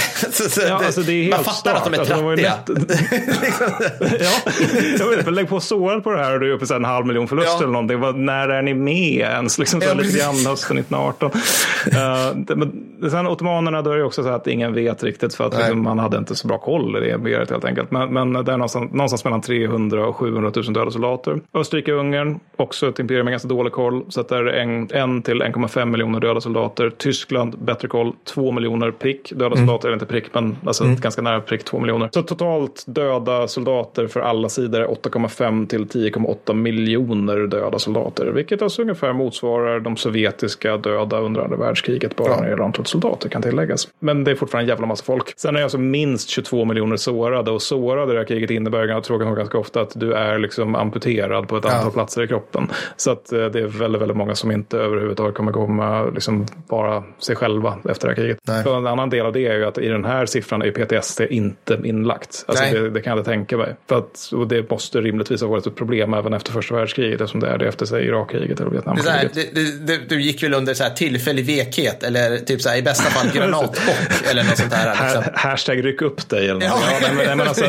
Ja, 0.69 0.75
alltså 0.85 1.01
det 1.01 1.13
är 1.13 1.23
helt 1.23 1.37
man 1.37 1.45
fattar 1.45 1.75
att 1.75 1.85
de 1.85 1.95
är. 1.95 1.99
Alltså, 1.99 2.15
de 2.15 2.25
var 2.25 2.37
ju 2.37 2.37
trattiga. 2.37 2.77
ja, 4.21 4.53
jag 4.99 5.17
vet, 5.17 5.33
lägg 5.33 5.49
på 5.49 5.61
såret 5.61 6.05
på 6.05 6.11
det 6.11 6.19
här 6.19 6.35
och 6.35 6.41
du 6.41 6.51
är 6.51 6.55
uppe 6.55 6.75
i 6.75 6.77
en 6.77 6.85
halv 6.85 7.07
miljon 7.07 7.29
förluster 7.29 7.53
Ja. 7.53 7.59
eller 7.59 7.73
någonting. 7.73 8.01
Vad, 8.01 8.17
när 8.17 8.49
är 8.49 8.63
ni 8.63 8.75
med 8.75 9.21
ens? 9.21 9.59
Liksom, 9.59 9.81
så 9.81 9.89
Ja, 9.89 9.95
lite 9.95 10.19
grann 10.19 10.35
hösten 10.47 10.79
1918. 10.79 11.31
uh, 11.31 12.37
det, 12.37 12.57
men, 12.57 13.11
sen 13.11 13.27
ottomanerna, 13.27 13.83
då 13.83 13.91
är 13.91 13.97
det 13.97 14.05
också 14.05 14.23
så 14.23 14.29
att 14.29 14.47
ingen 14.47 14.75
vet 14.75 15.03
riktigt 15.03 15.35
för 15.35 15.45
att 15.47 15.57
liksom, 15.57 15.83
man 15.83 15.99
hade 15.99 16.19
inte 16.19 16.37
så 16.37 16.49
bra 16.49 16.59
koll 16.59 16.97
i 16.97 17.01
det 17.01 17.15
imperiet 17.15 17.51
helt 17.51 17.65
enkelt. 17.65 17.91
Men, 17.91 18.13
men 18.13 18.33
det 18.33 18.53
är 18.53 18.57
någonstans, 18.57 18.93
någonstans 18.93 19.25
mellan 19.25 19.41
300 19.41 20.07
och 20.07 20.17
700 20.17 20.53
000 20.57 20.73
döda 20.73 20.91
soldater. 20.91 21.41
Österrike-Ungern, 21.53 22.41
också 22.57 22.89
ett 22.89 22.99
imperium 22.99 23.25
med 23.25 23.33
ganska 23.33 23.49
dålig 23.49 23.73
koll. 23.73 24.05
Så 24.09 24.21
att 24.21 24.29
där 24.29 24.37
är 24.37 24.45
det 24.45 24.61
en, 24.61 24.89
en 24.93 25.23
till 25.23 25.43
1,5 25.43 25.85
miljoner 25.85 26.21
döda 26.21 26.41
soldater. 26.41 26.91
Tyskland, 26.91 27.59
bättre 27.59 27.89
koll, 27.89 28.13
2 28.25 28.53
miljoner 28.53 28.91
prick 28.91 29.33
döda. 29.37 29.58
Soldater, 29.59 29.89
eller 29.89 29.97
inte 29.97 30.07
prick, 30.07 30.25
men 30.35 30.57
alltså 30.67 30.85
ganska 31.01 31.23
nära 31.23 31.41
prick 31.41 31.65
2 31.65 31.79
miljoner. 31.79 32.09
Så 32.13 32.23
totalt 32.23 32.85
döda 32.87 33.49
soldater 33.49 34.07
för 34.07 34.21
alla 34.21 34.49
sidor 34.49 34.81
är 34.81 34.87
8,5 34.87 35.67
till 35.67 35.85
10,8 35.87 36.55
miljoner 36.55 37.47
döda 37.47 37.79
soldater. 37.79 38.27
Vilket 38.27 38.63
alltså 38.63 38.83
ungefär 38.83 39.13
motsvarar 39.13 39.81
de 39.81 39.97
sovjetiska 39.97 40.77
döda 40.77 41.21
under 41.21 41.41
andra 41.41 41.57
världskriget 41.57 42.17
bara 42.17 42.29
Ja. 42.29 42.37
när 42.37 42.43
det 42.43 42.51
gäller 42.51 42.65
antalet 42.65 42.89
soldater 42.89 43.29
kan 43.29 43.43
tilläggas. 43.43 43.89
Men 44.01 44.25
det 44.25 44.31
är 44.31 44.35
fortfarande 44.35 44.65
en 44.65 44.69
jävla 44.69 44.87
massa 44.87 45.05
folk. 45.05 45.33
Sen 45.37 45.57
är 45.57 45.63
alltså 45.63 45.79
minst 45.79 46.29
22 46.29 46.65
miljoner 46.65 46.97
sårade 46.97 47.51
och 47.51 47.63
sårade 47.63 48.13
i 48.13 48.15
det 48.15 48.21
här 48.21 48.27
kriget 48.27 48.51
innebär 48.51 49.01
tråkigt 49.01 49.27
nog 49.27 49.37
ganska 49.37 49.59
ofta 49.59 49.81
att 49.81 49.93
du 50.01 50.13
är 50.13 50.39
liksom 50.39 50.75
amputerad 50.75 51.49
på 51.49 51.57
ett 51.57 51.65
antal 51.65 51.93
platser 51.93 52.23
i 52.23 52.27
kroppen. 52.29 52.69
Så 52.97 53.11
att 53.11 53.33
eh, 53.33 53.45
det 53.47 53.61
är 53.61 53.67
väldigt, 53.67 54.03
väldigt 54.03 54.17
många 54.17 54.35
som 54.35 54.51
inte 54.51 54.79
överhuvudtaget 54.79 55.35
kommer 55.35 55.53
komma 55.53 56.05
liksom 56.05 56.47
vara 56.69 57.05
sig 57.19 57.37
själva 57.37 57.79
efter 57.89 58.09
det 58.09 58.15
här 58.15 58.23
kriget. 58.23 58.67
En 58.67 58.87
annan 58.87 59.11
del 59.11 59.27
av 59.27 59.33
det 59.33 59.48
är 59.49 59.55
ju 59.57 59.65
att 59.65 59.79
i 59.79 59.89
den 59.89 60.05
här 60.05 60.27
siffran 60.27 60.63
är 60.63 60.71
PTSD 60.71 61.21
inte 61.21 61.79
inlagt. 61.85 62.45
Alltså 62.49 62.65
det, 62.65 62.91
det 62.91 63.01
kan 63.01 63.11
jag 63.11 63.19
inte 63.19 63.31
tänka 63.31 63.57
mig. 63.57 63.77
För 63.89 63.99
att, 63.99 64.31
och 64.33 64.49
det 64.49 64.71
måste 64.71 65.01
rimligtvis 65.01 65.41
ha 65.41 65.49
varit 65.49 65.67
ett 65.67 65.77
problem 65.77 66.15
även 66.15 66.33
efter 66.33 66.53
första 66.53 66.75
världskriget 66.75 67.21
eftersom 67.21 67.41
det 67.41 67.49
är 67.49 67.59
det 67.59 67.69
efter 67.69 67.87
sig 67.87 68.07
Irakkriget 68.07 68.61
eller 68.61 68.71
här, 68.71 68.71
Vietnamkriget. 68.71 69.35
det, 69.35 69.55
det, 69.55 69.87
det, 69.87 70.09
du 70.09 70.23
gick 70.23 70.43
väl 70.43 70.55
under 70.55 70.75
så 70.75 70.83
här 70.85 70.91
tillfällig 70.91 71.47
vekhet 71.47 72.03
eller 72.03 72.39
typ 72.39 72.61
så 72.63 72.69
här, 72.69 72.77
i 72.77 72.83
bästa 72.83 73.11
fall 73.11 73.31
granatchock 73.35 74.31
eller 74.31 74.45
något 74.45 74.57
sånt 74.59 74.71
där. 74.71 74.89
Liksom. 75.03 75.23
Ha- 75.23 75.51
Hashtag 75.51 75.85
ryck 75.85 76.03
upp 76.03 76.29
dig 76.29 76.45
eller 76.49 76.69
något. 76.69 76.83
Ja, 77.03 77.13
nej, 77.17 77.37
men, 77.37 77.41
alltså, 77.49 77.65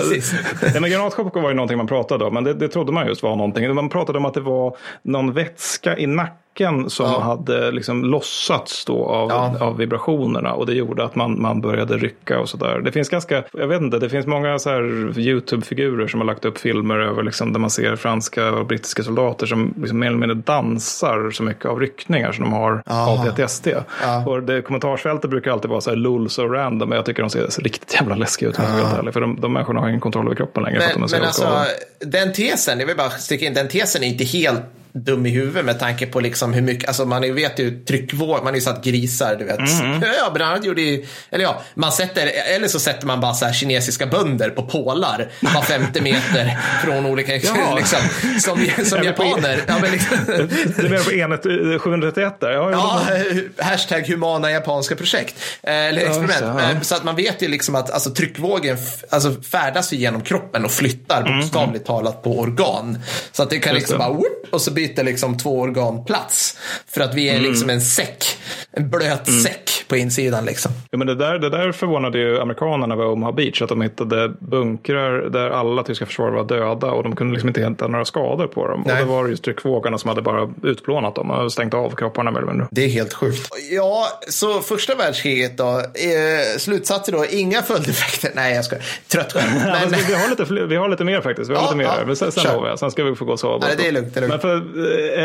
nej, 0.62 0.81
men 0.81 0.92
granatchock 0.92 1.35
var 1.35 1.49
ju 1.49 1.56
någonting 1.56 1.78
man 1.78 1.88
pratade 1.88 2.26
om, 2.26 2.33
men 2.33 2.44
det, 2.44 2.53
det 2.53 2.67
trodde 2.67 2.92
man 2.92 3.08
just 3.08 3.24
var 3.24 3.35
någonting. 3.35 3.76
Man 3.76 3.90
pratade 3.90 4.17
om 4.17 4.26
att 4.26 4.33
det 4.33 4.42
var 4.42 4.78
någon 5.03 5.33
vätska 5.33 5.97
i 5.97 6.08
nacken 6.08 6.49
som 6.90 7.06
Ja. 7.06 7.20
hade 7.20 7.72
liksom 7.72 8.06
lossats 8.06 8.86
då 8.86 9.06
av, 9.06 9.30
Ja. 9.30 9.66
av 9.66 9.78
vibrationerna 9.78 10.54
och 10.54 10.66
det 10.66 10.74
gjorde 10.74 11.04
att 11.04 11.16
man, 11.16 11.42
man 11.42 11.62
började 11.62 11.98
rycka 11.98 12.40
och 12.40 12.50
sådär. 12.50 12.82
Det 12.86 12.92
finns 12.92 13.10
ganska, 13.10 13.44
jag 13.54 13.68
vet 13.68 13.82
inte, 13.82 14.00
det 14.00 14.10
finns 14.10 14.26
många 14.28 14.60
så 14.60 14.70
här 14.70 14.82
YouTube-figurer 15.20 16.08
som 16.08 16.20
har 16.20 16.28
lagt 16.28 16.46
upp 16.46 16.58
filmer 16.58 17.00
över 17.00 17.24
liksom, 17.24 17.54
där 17.54 17.60
man 17.60 17.70
ser 17.70 17.96
franska 17.96 18.52
och 18.52 18.66
brittiska 18.66 19.04
soldater 19.04 19.46
som 19.46 19.74
liksom 19.78 20.00
mer 20.00 20.08
eller 20.08 20.18
mindre 20.18 20.36
dansar 20.46 21.32
så 21.32 21.44
mycket 21.44 21.66
av 21.66 21.80
ryckningar 21.80 22.32
som 22.32 22.44
de 22.44 22.54
har 22.54 22.84
Ja. 22.86 23.10
av 23.12 23.26
PTSD. 23.26 23.68
Ja. 24.04 24.26
Och 24.26 24.44
det, 24.44 24.62
kommentarsfältet 24.62 25.30
brukar 25.30 25.52
alltid 25.52 25.70
vara 25.70 25.82
så 25.82 25.90
här 25.90 25.98
lull 25.98 26.30
så 26.30 26.48
random, 26.48 26.90
men 26.90 26.96
jag 26.96 27.06
tycker 27.06 27.22
de 27.24 27.30
ser 27.30 27.62
riktigt 27.64 27.94
jävla 27.94 28.16
läskiga 28.16 28.50
ut 28.50 28.60
ärlig. 28.60 29.14
För 29.14 29.22
de, 29.22 29.38
de 29.42 29.54
människorna 29.54 29.80
har 29.80 29.88
ingen 29.88 30.00
kontroll 30.02 30.26
över 30.26 30.36
kroppen 30.36 30.64
längre. 30.64 30.80
Men, 30.98 31.10
men 31.12 31.22
alltså, 31.24 31.48
den 32.00 32.34
tesen, 32.34 32.80
jag 32.80 32.88
vill 32.88 32.98
bara 32.98 33.10
sticka 33.10 33.46
in, 33.46 33.54
den 33.54 33.68
tesen 33.68 34.04
är 34.04 34.08
inte 34.08 34.24
helt 34.24 34.62
dum 34.94 35.26
i 35.26 35.30
huvudet 35.30 35.66
med 35.66 35.80
tanke 35.80 36.06
på 36.06 36.20
liksom 36.20 36.54
hur 36.54 36.62
mycket, 36.62 36.88
alltså 36.88 37.06
man 37.06 37.36
vet 37.36 37.60
ju 37.60 37.84
tryckvåg, 37.86 38.38
man 38.38 38.46
har 38.48 38.56
ju 38.56 38.62
satt 38.62 38.84
grisar, 38.84 39.36
du 39.36 39.46
vet. 39.46 39.60
Mm. 39.60 40.02
Ja, 40.18 40.32
bland 40.34 40.52
annat 40.52 40.66
gjorde 40.66 40.82
ju, 40.82 41.06
eller 41.32 41.44
ja, 41.44 41.62
man 41.76 41.92
sätter, 41.92 42.32
eller 42.56 42.68
så 42.68 42.80
sätter 42.80 43.08
man 43.08 43.20
bara 43.20 43.34
så 43.34 43.46
här 43.46 43.54
kinesiska 43.54 44.06
bönder 44.06 44.50
på 44.50 44.64
pålar 44.64 45.32
var 45.40 45.62
femte 45.62 46.02
meter 46.02 46.58
från 46.84 47.06
olika, 47.06 47.36
Ja. 47.38 47.76
liksom, 47.78 48.00
som, 48.40 48.68
som 48.86 49.04
japaner. 49.04 49.60
Ja, 49.68 49.76
men 49.82 49.92
liksom, 49.92 50.18
Du 50.78 50.90
menar 50.90 51.04
på 51.04 51.12
enhet 51.14 51.46
eh, 51.46 51.80
731 51.80 52.40
där? 52.40 52.52
Ja, 52.52 52.72
Ja, 52.72 53.02
ja. 53.10 53.16
eh, 53.16 53.66
hashtag 53.66 54.08
humana 54.08 54.52
japanska 54.52 54.96
projekt. 54.96 55.36
Eh, 55.64 55.74
Eller 55.74 56.02
experiment. 56.02 56.42
ja. 56.42 56.72
Eh, 56.72 56.82
Så 56.82 56.96
att 56.96 57.04
man 57.04 57.16
vet 57.16 57.42
ju 57.42 57.48
liksom 57.48 57.76
att 57.76 57.92
alltså, 57.92 58.10
tryckvågen 58.10 58.78
alltså, 59.10 59.42
färdas 59.42 59.92
genom 59.94 60.22
kroppen 60.22 60.66
och 60.66 60.72
flyttar 60.72 61.38
bokstavligt 61.42 61.86
talat 61.86 62.24
på 62.24 62.40
organ. 62.40 62.98
Så 63.32 63.44
att 63.44 63.50
det 63.50 63.60
kan 63.60 63.74
Just 63.74 63.90
liksom 63.90 64.08
det. 64.14 64.14
bara 64.14 64.30
och 64.52 64.62
så 64.62 64.72
byter 64.79 65.03
liksom 65.03 65.38
två 65.38 65.60
organ 65.60 66.06
plats. 66.06 66.58
För 66.88 67.01
att 67.01 67.15
vi 67.15 67.29
är 67.29 67.40
liksom 67.40 67.69
en 67.69 67.81
säck 67.81 68.24
en 68.72 68.90
blöt 68.90 69.28
Mm. 69.28 69.42
säck 69.42 69.69
på 69.88 69.95
insidan 69.97 70.45
liksom. 70.45 70.72
Ja, 70.92 70.97
men 70.97 71.08
det, 71.08 71.15
där, 71.15 71.40
det 71.40 71.49
där 71.49 71.72
förvånade 71.72 72.17
ju 72.19 72.40
amerikanerna 72.42 72.95
vid 72.95 73.06
Omaha 73.06 73.31
Beach. 73.31 73.62
Att 73.62 73.69
de 73.69 73.81
hittade 73.81 74.29
bunkrar 74.40 75.29
där 75.29 75.49
alla 75.49 75.83
tyska 75.83 76.06
försvarare 76.06 76.35
var 76.35 76.44
döda 76.44 76.92
och 76.92 77.03
de 77.03 77.15
kunde 77.15 77.33
liksom 77.33 77.47
inte 77.49 77.62
hitta 77.62 77.88
några 77.88 78.06
skador 78.06 78.47
på 78.47 78.67
dem. 78.67 78.83
Nej. 78.85 78.94
Och 78.94 78.99
det 79.08 79.13
var 79.13 79.28
just 79.28 79.44
tryckvågorna 79.44 79.97
som 79.97 80.08
hade 80.10 80.22
bara 80.22 80.49
utplånat 80.63 81.15
dem 81.15 81.31
och 81.31 81.51
stängt 81.51 81.74
av 81.74 81.95
kropparna 81.95 82.29
eller 82.29 82.42
mindre. 82.42 82.67
Det 82.72 82.85
är 82.85 82.90
helt 82.90 83.13
sjukt. 83.13 83.49
Ja, 83.72 84.08
så 84.29 84.60
första 84.62 84.95
världskriget 84.95 85.58
då. 85.58 85.69
Eh, 85.79 86.58
slutsatser 86.58 87.12
då, 87.12 87.26
inga 87.31 87.62
följdeffekter. 87.62 88.31
Nej, 88.35 88.56
jag 88.56 88.65
ska 88.65 88.76
Trött 89.08 89.33
skämt. 89.33 89.45
Men... 89.65 89.90
Men, 89.92 89.99
vi, 90.08 90.13
har 90.13 90.29
lite, 90.29 90.65
vi 90.65 90.76
har 90.76 90.90
lite 90.90 91.03
mer 91.03 91.22
faktiskt. 91.22 91.49
Vi 91.49 91.53
har 91.56 91.62
Ja, 91.62 91.65
lite 91.65 91.78
mer. 91.78 91.83
ja, 91.85 92.06
men 92.06 92.15
sen, 92.15 92.31
sen 92.31 92.44
jag. 92.45 92.79
Sen 92.79 92.92
ska 92.92 93.03
vi 93.03 93.15
få 93.15 93.26
gå 93.26 93.31
och 93.31 93.40
sova. 93.40 93.67
Nej, 93.67 93.76
det 93.78 93.88
är 93.88 93.92
lugnt, 93.92 94.13
det 94.13 94.19
är 94.19 94.22
lugnt. 94.28 94.31
Men 94.31 94.40
för, 94.40 94.69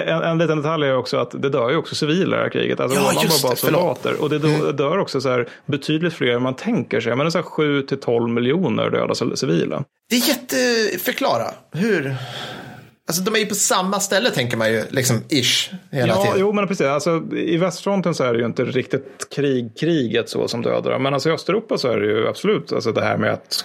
en, 0.06 0.22
en 0.22 0.38
liten 0.38 0.56
detalj 0.56 0.86
är 0.86 0.96
också 0.96 1.16
att 1.16 1.30
det 1.42 1.48
dör 1.48 1.70
ju 1.70 1.76
också 1.76 1.94
civila 1.94 2.36
i 2.36 2.38
det 2.38 2.42
här 2.42 2.50
kriget. 2.50 2.80
Alltså, 2.80 2.98
Ja, 2.98 3.04
man 3.04 3.14
bara. 3.42 3.48
Mm. 3.48 3.56
soldater. 3.56 4.22
Och 4.22 4.30
det 4.30 4.38
dö- 4.38 4.72
dör 4.72 4.98
också 4.98 5.20
så 5.20 5.28
här, 5.28 5.48
betydligt 5.66 6.14
fler 6.14 6.32
än 6.32 6.42
man 6.42 6.54
tänker 6.56 7.00
sig. 7.00 7.10
Men 7.16 7.18
det 7.26 7.28
är 7.28 7.30
så 7.30 7.38
här 7.38 7.42
7 7.44 7.82
till 7.82 8.00
12 8.00 8.28
miljoner 8.28 8.90
döda 8.90 9.12
ci- 9.14 9.34
civila. 9.34 9.84
det 10.10 10.16
är 10.16 10.28
jätte... 10.28 10.56
Förklara. 10.98 11.44
Hur? 11.72 12.14
Alltså 13.08 13.22
de 13.22 13.34
är 13.34 13.38
ju 13.38 13.46
på 13.46 13.54
samma 13.54 14.00
ställe 14.00 14.30
tänker 14.30 14.56
man 14.56 14.72
ju, 14.72 14.82
liksom 14.90 15.16
ish, 15.28 15.70
hela 15.92 16.08
Ja, 16.08 16.22
tiden. 16.22 16.40
jo 16.40 16.52
men 16.52 16.68
precis. 16.68 16.86
Alltså, 16.86 17.22
I 17.36 17.56
västfronten 17.56 18.14
så 18.14 18.24
är 18.24 18.32
det 18.32 18.38
ju 18.38 18.46
inte 18.46 18.64
riktigt 18.64 19.26
krig, 19.36 19.72
kriget 19.80 20.28
så 20.28 20.48
som 20.48 20.62
dödar. 20.62 20.98
Men 20.98 21.14
alltså, 21.14 21.28
i 21.28 21.32
Östeuropa 21.32 21.78
så 21.78 21.88
är 21.88 21.96
det 22.00 22.06
ju 22.06 22.28
absolut 22.28 22.72
alltså, 22.72 22.92
det 22.92 23.00
här 23.02 23.16
med 23.16 23.32
att 23.32 23.64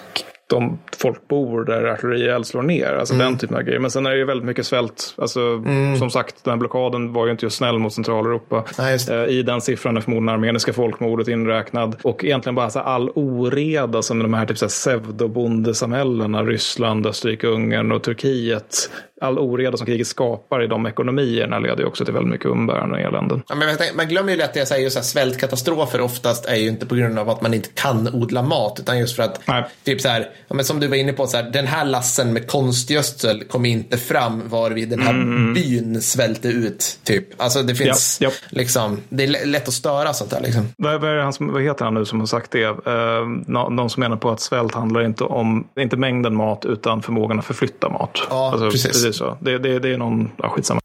de 0.50 0.78
folk 0.98 1.28
bor 1.28 1.64
där 1.64 1.84
artillerield 1.84 2.46
slår 2.46 2.62
ner. 2.62 2.92
Alltså 2.94 3.14
Mm. 3.14 3.26
den 3.26 3.38
typen 3.38 3.56
av 3.56 3.62
grejer. 3.62 3.78
Men 3.80 3.90
sen 3.90 4.06
är 4.06 4.10
det 4.10 4.16
ju 4.16 4.24
väldigt 4.24 4.46
mycket 4.46 4.66
svält. 4.66 5.14
Alltså, 5.18 5.64
Som 5.98 6.10
sagt, 6.10 6.44
den 6.44 6.50
här 6.52 6.58
blockaden 6.58 7.12
var 7.12 7.26
ju 7.26 7.32
inte 7.32 7.46
just 7.46 7.56
snäll 7.56 7.78
mot 7.78 7.92
Centraleuropa. 7.92 8.64
Eh, 9.10 9.24
I 9.24 9.42
den 9.42 9.60
siffran 9.60 9.96
är 9.96 10.00
förmodligen 10.00 10.28
armeniska 10.34 10.72
folkmordet 10.72 11.28
inräknad. 11.28 11.96
Och 12.02 12.24
egentligen 12.24 12.54
bara 12.54 12.70
så 12.70 12.78
här, 12.78 12.86
all 12.86 13.10
oreda 13.14 14.02
som 14.02 14.18
de 14.18 14.34
här 14.34 14.46
typ 14.46 14.56
pseudobondesamhällena, 14.68 16.42
Ryssland, 16.44 17.06
Österrike, 17.06 17.46
Ungern 17.46 17.92
och 17.92 18.02
Turkiet. 18.02 18.90
All 19.20 19.38
oreda 19.38 19.76
som 19.76 19.86
kriget 19.86 20.06
skapar 20.06 20.62
i 20.62 20.66
de 20.66 20.86
ekonomierna 20.86 21.58
leder 21.58 21.78
ju 21.78 21.84
också 21.84 22.04
till 22.04 22.14
väldigt 22.14 22.30
mycket 22.32 22.46
umbäranden 22.46 22.98
och 23.00 23.06
eländen. 23.08 23.42
Ja, 23.48 23.54
men 23.54 23.76
tänker, 23.76 23.96
man 23.96 24.08
glömmer 24.08 24.32
ju 24.32 24.38
lätt 24.38 24.50
att 24.50 24.56
jag 24.56 24.68
säger 24.68 24.84
just 24.84 24.96
här, 24.96 25.02
svältkatastrofer 25.02 26.00
oftast 26.00 26.46
är 26.46 26.54
ju 26.56 26.68
inte 26.68 26.86
på 26.86 26.94
grund 26.94 27.18
av 27.18 27.30
att 27.30 27.42
man 27.42 27.54
inte 27.54 27.68
kan 27.74 28.08
odla 28.14 28.42
mat 28.42 28.80
utan 28.80 28.98
just 28.98 29.16
för 29.16 29.22
att 29.22 29.40
Nej. 29.46 29.64
typ 29.84 30.00
så 30.00 30.08
här, 30.08 30.30
ja, 30.48 30.54
men 30.54 30.64
som 30.64 30.80
du 30.80 30.86
var 30.86 30.96
inne 30.96 31.12
på, 31.12 31.26
så 31.26 31.36
här, 31.36 31.50
den 31.50 31.66
här 31.66 31.84
lassen 31.84 32.32
med 32.32 32.50
konstgödsel 32.50 33.44
kom 33.44 33.64
inte 33.64 33.96
fram 33.98 34.48
varvid 34.48 34.88
den 34.88 35.00
här 35.00 35.12
byn 35.54 36.00
svälte 36.02 36.48
ut. 36.48 36.98
Typ. 37.04 37.42
Alltså 37.42 37.62
det 37.62 37.74
finns 37.74 38.20
Mm, 38.20 38.30
Ja, 38.30 38.36
ja. 38.50 38.58
liksom, 38.58 38.98
det 39.08 39.24
är 39.24 39.28
lä- 39.28 39.44
lätt 39.44 39.68
att 39.68 39.74
störa 39.74 40.12
sånt 40.12 40.30
där 40.30 40.40
liksom. 40.40 40.68
Vad, 40.76 41.00
vad, 41.00 41.10
är 41.10 41.14
det 41.16 41.22
han 41.22 41.32
som, 41.32 41.52
vad 41.52 41.62
heter 41.62 41.84
han 41.84 41.94
nu 41.94 42.04
som 42.04 42.20
har 42.20 42.26
sagt 42.26 42.50
det? 42.50 42.62
Eh, 42.64 42.74
nå- 43.46 43.68
någon 43.68 43.90
som 43.90 44.00
menar 44.00 44.16
på 44.16 44.30
att 44.30 44.40
svält 44.40 44.74
handlar 44.74 45.04
inte 45.04 45.24
om 45.24 45.68
inte 45.78 45.96
mängden 45.96 46.34
mat 46.36 46.64
utan 46.64 47.02
förmågan 47.02 47.38
att 47.38 47.44
förflytta 47.44 47.88
mat. 47.88 48.18
Ja, 48.30 48.54
precis. 48.70 48.86
precis 48.86 49.09
så. 49.12 49.38
Det, 49.40 49.58
det, 49.58 49.78
det 49.78 49.88
är 49.88 49.98
någon, 49.98 50.30
ja, 50.36 50.48
skitsamma. 50.48 50.80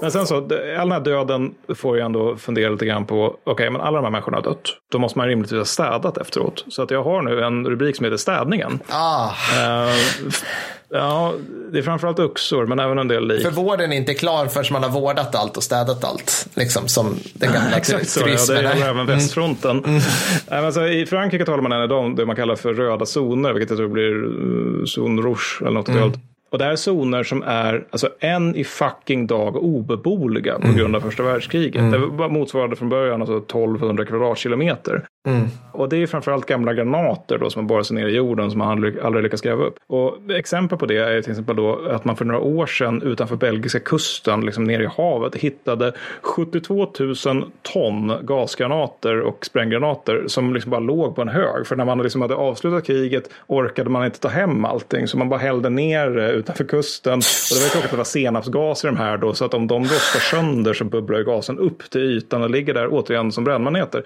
Men 0.00 0.10
sen 0.12 0.26
så, 0.26 0.36
all 0.36 0.48
den 0.48 0.92
här 0.92 1.00
döden 1.00 1.54
får 1.74 1.98
jag 1.98 2.06
ändå 2.06 2.36
fundera 2.36 2.70
lite 2.70 2.86
grann 2.86 3.06
på, 3.06 3.36
okej, 3.44 3.70
men 3.70 3.80
alla 3.80 3.96
de 3.96 4.04
här 4.04 4.10
människorna 4.10 4.36
har 4.36 4.42
dött. 4.42 4.68
Då 4.92 4.98
måste 4.98 5.18
man 5.18 5.28
rimligtvis 5.28 5.58
ha 5.58 5.64
städat 5.64 6.18
efteråt. 6.18 6.64
Så 6.68 6.82
att 6.82 6.90
jag 6.90 7.02
har 7.04 7.22
nu 7.22 7.42
en 7.44 7.66
rubrik 7.66 7.96
som 7.96 8.04
heter 8.04 8.16
städningen. 8.16 8.78
Ah, 8.88 9.26
Eh, 9.56 9.94
f- 10.28 10.44
ja, 10.88 11.32
det 11.72 11.78
är 11.78 11.82
framförallt 11.82 12.18
oxor, 12.18 12.66
men 12.66 12.78
även 12.78 12.98
en 12.98 13.08
del 13.08 13.26
lik. 13.28 13.42
för 13.42 13.50
vården 13.50 13.92
är 13.92 13.96
inte 13.96 14.14
klar 14.14 14.46
förrän 14.46 14.64
man 14.72 14.82
har 14.82 14.90
vårdat 14.90 15.34
allt 15.34 15.56
och 15.56 15.62
städat 15.62 16.04
allt. 16.04 16.46
Liksom 16.54 16.88
som 16.88 17.16
den 17.34 17.52
gamla 17.52 17.70
Exakt 17.76 18.08
så, 18.08 18.20
ja, 18.20 18.24
turismen 18.24 18.56
det 18.56 18.62
gäller 18.62 18.88
även 18.88 19.06
västfronten. 19.06 19.82
Nej, 19.86 20.00
men 20.48 20.64
alltså, 20.64 20.86
I 20.86 21.06
Frankrike 21.06 21.44
talar 21.44 21.62
man 21.62 21.72
än 21.72 21.84
idag 21.84 22.04
om 22.04 22.14
det 22.16 22.26
man 22.26 22.36
kallar 22.36 22.56
för 22.56 22.74
röda 22.74 23.06
zoner, 23.06 23.52
vilket 23.52 23.70
jag 23.70 23.78
tror 23.78 23.88
blir 23.88 24.24
uh, 24.24 24.84
zone 24.84 25.22
rouge 25.22 25.58
eller 25.60 25.70
något 25.70 25.88
mm. 25.88 26.12
Och 26.50 26.58
det 26.58 26.64
här 26.64 26.72
är 26.72 26.76
zoner 26.76 27.22
som 27.22 27.42
är 27.42 27.86
alltså, 27.90 28.08
en 28.20 28.54
i 28.54 28.64
fucking 28.64 29.26
dag 29.26 29.56
obeboeliga 29.56 30.58
på 30.58 30.72
grund 30.72 30.96
av 30.96 31.00
första 31.00 31.22
världskriget. 31.22 31.92
Det 31.92 31.98
var 31.98 32.28
motsvarade 32.28 32.76
från 32.76 32.88
början 32.88 33.20
alltså 33.20 33.36
1200 33.36 34.04
kvadratkilometer. 34.04 35.04
Mm. 35.26 35.48
Och 35.72 35.88
det 35.88 36.02
är 36.02 36.06
framförallt 36.06 36.46
gamla 36.46 36.74
granater 36.74 37.38
då 37.38 37.50
som 37.50 37.62
har 37.62 37.68
borrat 37.68 37.86
sig 37.86 37.96
ner 37.96 38.06
i 38.06 38.16
jorden 38.16 38.50
som 38.50 38.58
man 38.58 38.68
aldrig, 38.68 38.98
aldrig 39.00 39.22
lyckats 39.22 39.42
gräva 39.42 39.64
upp. 39.64 39.76
Och 39.86 40.18
exempel 40.30 40.78
på 40.78 40.86
det 40.86 40.96
är 40.96 41.22
till 41.22 41.30
exempel 41.30 41.56
då 41.56 41.86
att 41.90 42.04
man 42.04 42.16
för 42.16 42.24
några 42.24 42.40
år 42.40 42.66
sedan 42.66 43.02
utanför 43.02 43.36
belgiska 43.36 43.80
kusten, 43.80 44.40
liksom 44.40 44.64
nere 44.64 44.82
i 44.82 44.88
havet, 44.96 45.34
hittade 45.34 45.92
72 46.20 46.92
000 47.26 47.50
ton 47.62 48.12
gasgranater 48.22 49.20
och 49.20 49.46
spränggranater 49.46 50.24
som 50.26 50.54
liksom 50.54 50.70
bara 50.70 50.80
låg 50.80 51.16
på 51.16 51.22
en 51.22 51.28
hög. 51.28 51.66
För 51.66 51.76
när 51.76 51.84
man 51.84 51.98
liksom 51.98 52.22
hade 52.22 52.34
avslutat 52.34 52.86
kriget 52.86 53.30
orkade 53.46 53.90
man 53.90 54.04
inte 54.04 54.20
ta 54.20 54.28
hem 54.28 54.64
allting, 54.64 55.08
så 55.08 55.18
man 55.18 55.28
bara 55.28 55.40
hällde 55.40 55.70
ner 55.70 56.10
det 56.10 56.30
utanför 56.30 56.64
kusten. 56.64 57.18
Och 57.18 57.54
det 57.54 57.60
var 57.60 57.64
ju 57.64 57.70
tråkigt 57.70 57.84
att 57.84 57.90
det 57.90 57.96
var 57.96 58.04
senapsgas 58.04 58.84
i 58.84 58.86
de 58.86 58.96
här 58.96 59.16
då, 59.16 59.34
så 59.34 59.44
att 59.44 59.54
om 59.54 59.66
de 59.66 59.82
rostar 59.82 60.20
sönder 60.20 60.74
så 60.74 60.84
bubblar 60.84 61.18
ju 61.18 61.24
gasen 61.24 61.58
upp 61.58 61.90
till 61.90 62.00
ytan 62.00 62.42
och 62.42 62.50
ligger 62.50 62.74
där 62.74 62.88
återigen 62.90 63.32
som 63.32 63.44
brännmaneter 63.44 64.04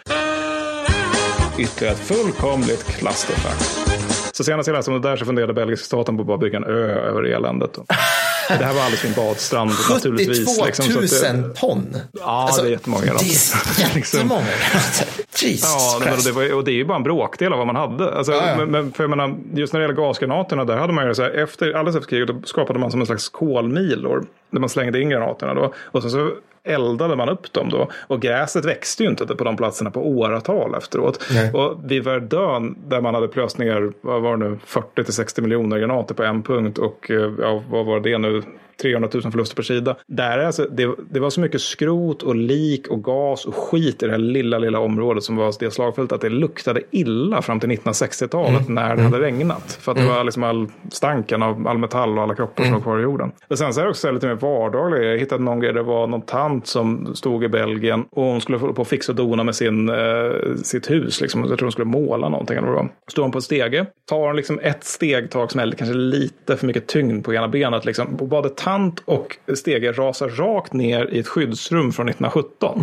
ytterligare 1.61 1.95
ett 1.95 2.01
fullkomligt 2.01 2.85
clusterfuck. 2.87 3.87
Så 4.33 4.45
senast 4.45 4.67
jag 4.67 4.75
läste 4.77 4.91
om 4.91 5.01
det 5.03 5.09
där 5.09 5.17
så 5.17 5.25
funderade 5.25 5.53
belgiska 5.53 5.85
staten 5.85 6.17
på 6.17 6.21
att 6.21 6.27
bara 6.27 6.39
bygga 6.39 6.57
en 6.57 6.65
ö 6.65 6.87
över 7.09 7.23
eländet. 7.23 7.79
Det 8.49 8.65
här 8.65 8.75
var 8.75 8.81
alldeles 8.81 9.05
min 9.05 9.13
badstrand 9.13 9.71
72 9.73 9.95
naturligtvis. 9.95 10.59
000 10.59 10.67
liksom, 10.67 10.85
så 10.85 10.99
att 11.27 11.33
det- 11.33 11.55
ton. 11.61 11.97
Ja, 12.21 12.51
det 12.63 12.67
är 12.69 12.71
jättemånga 12.71 13.03
Det 13.05 13.11
är 13.11 13.15
Liksom. 13.95 14.19
jättemånga. 14.21 14.47
Jesus 15.43 15.69
Ja, 15.69 16.01
Christ. 16.07 16.25
det 16.27 16.33
var, 16.33 16.55
och 16.55 16.65
det 16.65 16.71
är 16.71 16.75
ju 16.75 16.85
bara 16.85 16.97
en 16.97 17.03
bråkdel 17.03 17.53
av 17.53 17.59
vad 17.59 17.67
man 17.67 17.77
hade. 17.77 18.15
Alltså, 18.15 18.33
Ja, 18.33 18.43
ja. 18.47 18.57
Men, 18.57 18.71
men 18.71 18.93
för 18.93 19.03
jag 19.05 19.11
menar, 19.11 19.35
just 19.55 19.73
när 19.73 19.81
det 19.81 19.85
gäller 19.85 19.97
gasgranaterna, 20.03 20.65
där 20.65 20.77
hade 20.77 20.93
man 20.93 21.07
ju 21.07 21.15
så 21.15 21.23
här, 21.23 21.31
efter, 21.31 21.73
alldeles 21.73 21.97
efter 21.97 22.09
kriget, 22.11 22.29
då 22.29 22.35
skapade 22.45 22.79
man 22.79 22.91
som 22.91 23.01
en 23.01 23.07
slags 23.07 23.29
kolmilor. 23.29 24.25
Där 24.53 24.61
man 24.61 24.69
slängde 24.69 25.01
in 25.01 25.11
granaterna 25.11 25.55
då. 25.55 25.75
Och 25.85 26.03
sen 26.03 26.11
så 26.11 26.31
eldade 26.65 27.17
man 27.17 27.29
upp 27.29 27.53
dem 27.53 27.69
då. 27.69 27.91
Och 28.07 28.23
gräset 28.23 28.65
växte 28.65 29.03
ju 29.03 29.09
inte 29.09 29.27
på 29.27 29.45
de 29.45 29.57
platserna 29.57 29.91
på 29.91 30.09
åratal 30.09 30.75
efteråt. 30.75 31.25
Nej. 31.33 31.53
Och 31.53 31.81
vid 31.85 32.05
Verdun, 32.05 32.79
där 32.89 33.01
man 33.01 33.15
hade 33.15 33.29
plöst 33.29 33.59
ner, 33.59 33.93
vad 34.01 34.23
var 34.23 34.37
det 34.37 34.49
nu, 34.49 34.59
40 34.65 35.05
till 35.05 35.15
60 35.15 35.43
miljoner 35.43 35.79
granater 35.79 36.15
på 36.15 36.23
en 36.23 36.43
punkt. 36.43 36.79
Och 36.79 37.11
eh, 37.11 37.33
ja, 37.39 37.63
vad 37.71 37.87
var 37.87 38.01
det 38.01 38.19
nu? 38.19 38.43
300 38.83 39.09
000 39.15 39.23
förluster 39.23 39.57
per 39.57 39.63
sida. 39.63 39.97
Där 40.07 40.39
är 40.39 40.47
alltså, 40.47 40.67
det, 40.71 40.95
det 41.11 41.21
var 41.21 41.31
så 41.31 41.41
mycket 41.41 41.61
skrot 41.61 42.23
och 42.23 42.37
lik 42.37 42.89
och 42.89 43.05
gas 43.05 43.45
och 43.45 43.55
skit 43.55 44.03
i 44.03 44.07
det 44.07 44.13
här 44.13 44.19
lilla, 44.19 44.59
lilla 44.59 44.79
området 44.79 45.25
som 45.25 45.37
var 45.37 45.55
det 45.61 45.71
slagfältet 45.71 46.13
att 46.13 46.21
det 46.21 46.29
luktade 46.29 46.83
illa 46.91 47.43
fram 47.43 47.61
till 47.61 47.71
1960-talet 47.71 48.69
när 48.69 48.97
det 48.97 49.03
hade 49.03 49.21
regnat. 49.21 49.79
För 49.81 49.93
att 49.93 49.99
det 49.99 50.05
var 50.05 50.25
liksom 50.25 50.43
all 50.43 50.69
stanken 50.91 51.43
av 51.43 51.69
all 51.69 51.79
metall 51.79 52.19
och 52.19 52.23
alla 52.25 52.35
kroppar 52.35 52.65
som 52.65 52.73
var 52.73 52.81
kvar 52.81 52.99
i 52.99 53.03
jorden. 53.03 53.33
Och 53.49 53.59
sen 53.59 53.75
så 53.75 53.81
är 53.81 53.85
det 53.85 53.91
också 53.91 54.11
lite 54.11 54.27
mer 54.27 54.35
vardagligt. 54.35 55.05
Jag 55.05 55.19
hittade 55.19 55.43
någon 55.43 55.61
grej, 55.61 55.73
det 55.73 55.83
var 55.83 56.07
någon 56.07 56.23
tant 56.23 56.67
som 56.67 57.15
stod 57.15 57.45
i 57.45 57.49
Belgien 57.49 58.05
och 58.11 58.25
hon 58.25 58.41
skulle 58.41 58.59
få 58.59 58.73
på 58.73 58.83
att 58.83 58.89
fixa 58.89 59.13
och 59.13 59.17
dona 59.17 59.45
med 59.45 59.55
sin, 59.55 59.89
eh, 59.89 59.95
sitt 60.63 60.91
hus. 60.91 61.21
Liksom. 61.21 61.41
Jag 61.41 61.59
tror 61.59 61.67
hon 61.67 61.73
skulle 61.73 61.85
måla 61.85 62.29
någonting. 62.29 62.57
Eller 62.57 62.69
vad 62.69 62.85
det. 62.85 62.91
Står 63.11 63.23
hon 63.23 63.33
på 63.33 63.39
en 63.39 63.43
stege, 63.43 63.87
tar 64.09 64.27
hon 64.27 64.37
liksom 64.37 64.61
ett 64.63 64.85
stegtag 64.85 65.51
som 65.51 65.61
är 65.61 65.71
kanske 65.73 65.97
lite 65.97 66.57
för 66.57 66.67
mycket 66.67 66.87
tyngd 66.87 67.25
på 67.25 67.35
ena 67.35 67.49
benet. 67.49 67.85
Liksom. 67.85 68.15
Och 68.15 68.29
Både 68.29 68.49
tant 68.71 69.03
och 69.05 69.37
stege 69.55 69.93
rasar 69.93 70.29
rakt 70.29 70.73
ner 70.73 71.09
i 71.13 71.19
ett 71.19 71.29
skyddsrum 71.29 71.93
från 71.93 72.09
1917. 72.09 72.81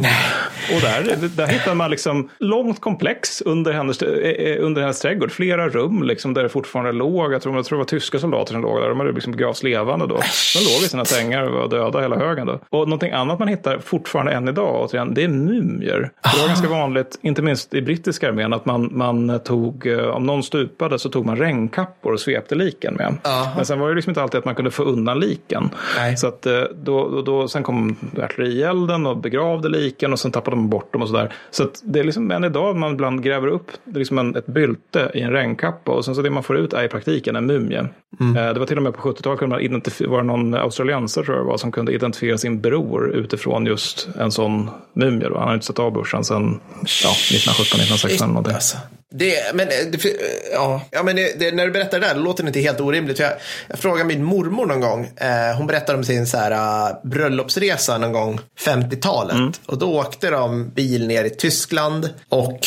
Och 0.76 0.82
där, 0.82 1.28
där 1.38 1.48
hittar 1.48 1.76
man 1.76 1.92
liksom 1.92 2.30
långt 2.40 2.82
komplex 2.82 3.42
under 3.42 3.74
hennes, 3.74 4.02
eh, 4.02 4.66
under 4.66 4.82
hennes 4.82 5.00
trädgård. 5.00 5.32
Flera 5.32 5.70
rum 5.70 6.04
liksom, 6.04 6.34
där 6.34 6.44
det 6.44 6.50
fortfarande 6.50 6.92
låg. 6.92 7.34
Jag 7.34 7.42
tror, 7.42 7.56
jag 7.56 7.66
tror 7.66 7.78
det 7.78 7.82
var 7.82 7.86
tyska 7.86 8.20
soldater 8.20 8.54
som 8.54 8.62
låg 8.62 8.82
där. 8.82 8.90
De 8.90 9.00
hade 9.00 9.12
liksom 9.12 9.32
begravts 9.32 9.64
levande 9.64 10.08
då. 10.08 10.16
De 10.16 10.60
låg 10.74 10.84
i 10.84 10.90
sina 10.90 11.06
sängar 11.06 11.44
och 11.44 11.54
var 11.54 11.68
döda 11.68 12.02
hela 12.02 12.16
högen. 12.16 12.48
Då. 12.48 12.60
Och 12.70 12.88
någonting 12.88 13.12
annat 13.12 13.40
man 13.40 13.48
hittar 13.48 13.80
fortfarande 13.80 14.32
än 14.32 14.48
idag, 14.48 14.82
återigen, 14.84 15.14
det 15.14 15.24
är 15.24 15.28
mumier. 15.28 16.12
Det 16.24 16.42
var 16.42 16.48
ganska 16.48 16.70
vanligt, 16.70 17.20
inte 17.22 17.42
minst 17.42 17.74
i 17.74 17.82
brittiska 17.82 18.28
armén, 18.28 18.54
att 18.54 18.66
man, 18.66 18.90
man 18.92 19.40
tog, 19.40 19.88
eh, 19.88 20.08
om 20.08 20.26
någon 20.26 20.44
stupade 20.44 21.00
så 21.00 21.10
tog 21.10 21.26
man 21.26 21.36
regnkappor 21.36 22.14
och 22.14 22.20
svepte 22.20 22.56
liken 22.56 22.94
med. 22.94 23.18
Aha. 23.24 23.52
Men 23.56 23.66
sen 23.66 23.80
var 23.80 23.90
det 23.90 23.96
liksom 23.96 24.12
inte 24.12 24.22
alltid 24.22 24.40
att 24.40 24.46
man 24.46 24.56
kunde 24.56 24.72
få 24.72 24.84
undan 24.84 25.20
liken. 25.20 25.70
Nej. 25.98 26.18
Så 26.18 26.28
att 26.28 26.46
eh, 26.46 26.62
då, 26.84 27.10
då, 27.10 27.22
då, 27.22 27.48
sen 27.48 27.64
kom 27.64 27.96
artillerielden 28.24 29.06
och 29.06 29.18
begravde 29.18 29.70
liken 29.70 30.14
och 30.14 30.20
sen 30.20 30.32
tappade 30.32 30.58
man 30.58 30.70
bort 30.70 30.94
dem 30.94 31.02
och 31.02 31.08
sådär. 31.08 31.34
Så 31.52 31.64
att 31.64 31.82
det 31.84 32.00
är 32.00 32.04
liksom 32.04 32.32
än 32.32 32.44
idag 32.44 32.76
man 32.76 32.94
ibland 32.94 33.24
gräver 33.24 33.48
upp 33.48 33.72
liksom 33.86 34.18
en, 34.18 34.36
ett 34.36 34.46
bylte 34.48 35.12
i 35.14 35.22
en 35.22 35.32
regnkappa 35.32 35.92
och 35.92 36.06
sen 36.06 36.16
så 36.16 36.22
det 36.22 36.30
man 36.30 36.44
får 36.44 36.58
ut 36.58 36.74
är 36.74 36.84
i 36.84 36.88
praktiken 36.88 37.36
en 37.36 37.46
mumie. 37.46 37.80
Eh, 37.80 38.34
Det 38.34 38.60
var 38.60 38.66
till 38.66 38.78
och 38.78 38.84
med 38.84 38.94
på 38.94 39.10
70-talet 39.10 39.40
kunde 39.40 39.56
man 39.56 39.62
identifiera, 39.62 40.12
var 40.12 40.18
det 40.18 40.28
någon 40.28 40.54
australiensare 40.54 41.26
tror 41.26 41.38
jag 41.38 41.46
det 41.46 41.50
var 41.50 41.58
som 41.58 41.72
kunde 41.72 41.92
identifiera 41.94 42.38
sin 42.38 42.62
bror 42.62 43.10
utifrån 43.16 43.66
just 43.66 44.08
en 44.20 44.32
sån 44.32 44.70
mumie. 44.94 45.30
Då. 45.30 45.38
Han 45.38 45.48
har 45.48 45.54
inte 45.54 45.66
sett 45.66 45.80
av 45.80 45.92
brorsan 45.94 46.24
sedan 46.24 46.60
ja, 47.04 47.12
1917, 47.12 47.62
1916 47.62 48.26
eller 48.26 48.34
någonting. 48.34 48.54
Alltså. 48.54 48.78
Det, 49.10 49.56
men, 49.56 49.68
eh, 49.68 49.74
det, 49.92 50.16
ja, 50.54 50.82
ja, 50.92 51.04
men 51.04 51.16
det, 51.16 51.56
när 51.56 51.66
du 51.66 51.72
berättar 51.72 52.00
det 52.00 52.08
där, 52.08 52.16
låter 52.16 52.44
det 52.44 52.48
inte 52.48 52.60
helt 52.60 52.80
orimligt. 52.80 53.20
Jag, 53.20 53.32
jag 53.68 53.80
frågade 53.80 54.04
min 54.04 54.24
mormor 54.24 54.66
någon 54.66 54.82
gång. 54.82 55.12
Eh, 55.18 55.58
hon 55.58 55.68
berättade 55.68 55.98
om 55.98 56.04
sin 56.04 56.28
så 56.28 56.38
här, 56.38 56.52
uh, 56.52 57.10
bröllopsresa 57.10 57.98
någon 57.98 58.12
gång 58.12 58.40
50-talet. 58.60 59.36
Mm. 59.36 59.52
Och 59.66 59.78
då 59.78 60.00
åkte 60.00 60.30
de 60.30 60.70
bil 60.70 61.08
ner 61.08 61.24
i 61.24 61.30
Tyskland. 61.30 62.10
Och 62.30 62.60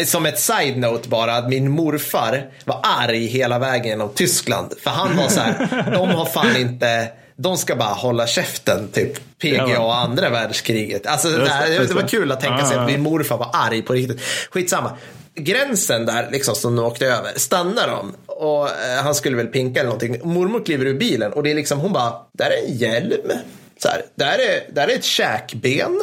äh, 0.00 0.04
som 0.04 0.26
ett 0.26 0.38
side-note 0.38 1.08
bara, 1.08 1.36
att 1.36 1.48
min 1.48 1.70
morfar 1.70 2.50
var 2.64 2.80
arg 2.82 3.26
hela 3.26 3.58
vägen 3.58 3.86
genom 3.86 4.08
Tyskland. 4.14 4.72
För 4.80 4.90
han 4.90 5.16
var 5.16 5.28
så 5.28 5.40
här, 5.40 5.90
de 5.92 6.10
har 6.10 6.26
fan 6.26 6.56
inte 6.56 7.08
de 7.36 7.56
ska 7.56 7.76
bara 7.76 7.88
hålla 7.88 8.26
käften, 8.26 8.88
typ 8.92 9.38
PGA 9.38 9.80
och 9.80 9.96
andra 9.96 10.30
världskriget. 10.30 11.06
Alltså, 11.06 11.30
det, 11.30 11.48
här, 11.48 11.70
det 11.70 11.94
var 11.94 12.08
kul 12.08 12.32
att 12.32 12.40
tänka 12.40 12.64
sig 12.64 12.78
att 12.78 12.86
min 12.86 13.00
morfar 13.00 13.38
var 13.38 13.50
arg 13.52 13.82
på 13.82 13.92
riktigt. 13.92 14.20
Skitsamma. 14.50 14.90
Gränsen 15.34 16.06
där, 16.06 16.30
liksom, 16.30 16.54
som 16.54 16.76
de 16.76 16.84
åkte 16.84 17.06
över, 17.06 17.32
stannar 17.36 17.88
de 17.88 18.14
och 18.26 18.68
eh, 18.68 19.02
han 19.02 19.14
skulle 19.14 19.36
väl 19.36 19.46
pinka 19.46 19.80
eller 19.80 19.90
någonting. 19.90 20.20
Mormor 20.22 20.64
kliver 20.64 20.86
ur 20.86 20.94
bilen 20.94 21.32
och 21.32 21.42
det 21.42 21.50
är 21.50 21.54
liksom, 21.54 21.80
hon 21.80 21.92
bara, 21.92 22.12
där 22.32 22.50
är 22.50 22.68
en 22.68 22.76
hjälm. 22.76 23.30
Så 23.78 23.88
här, 23.88 24.02
där, 24.14 24.38
är, 24.38 24.74
där 24.74 24.88
är 24.88 24.94
ett 24.94 25.04
käkben. 25.04 26.00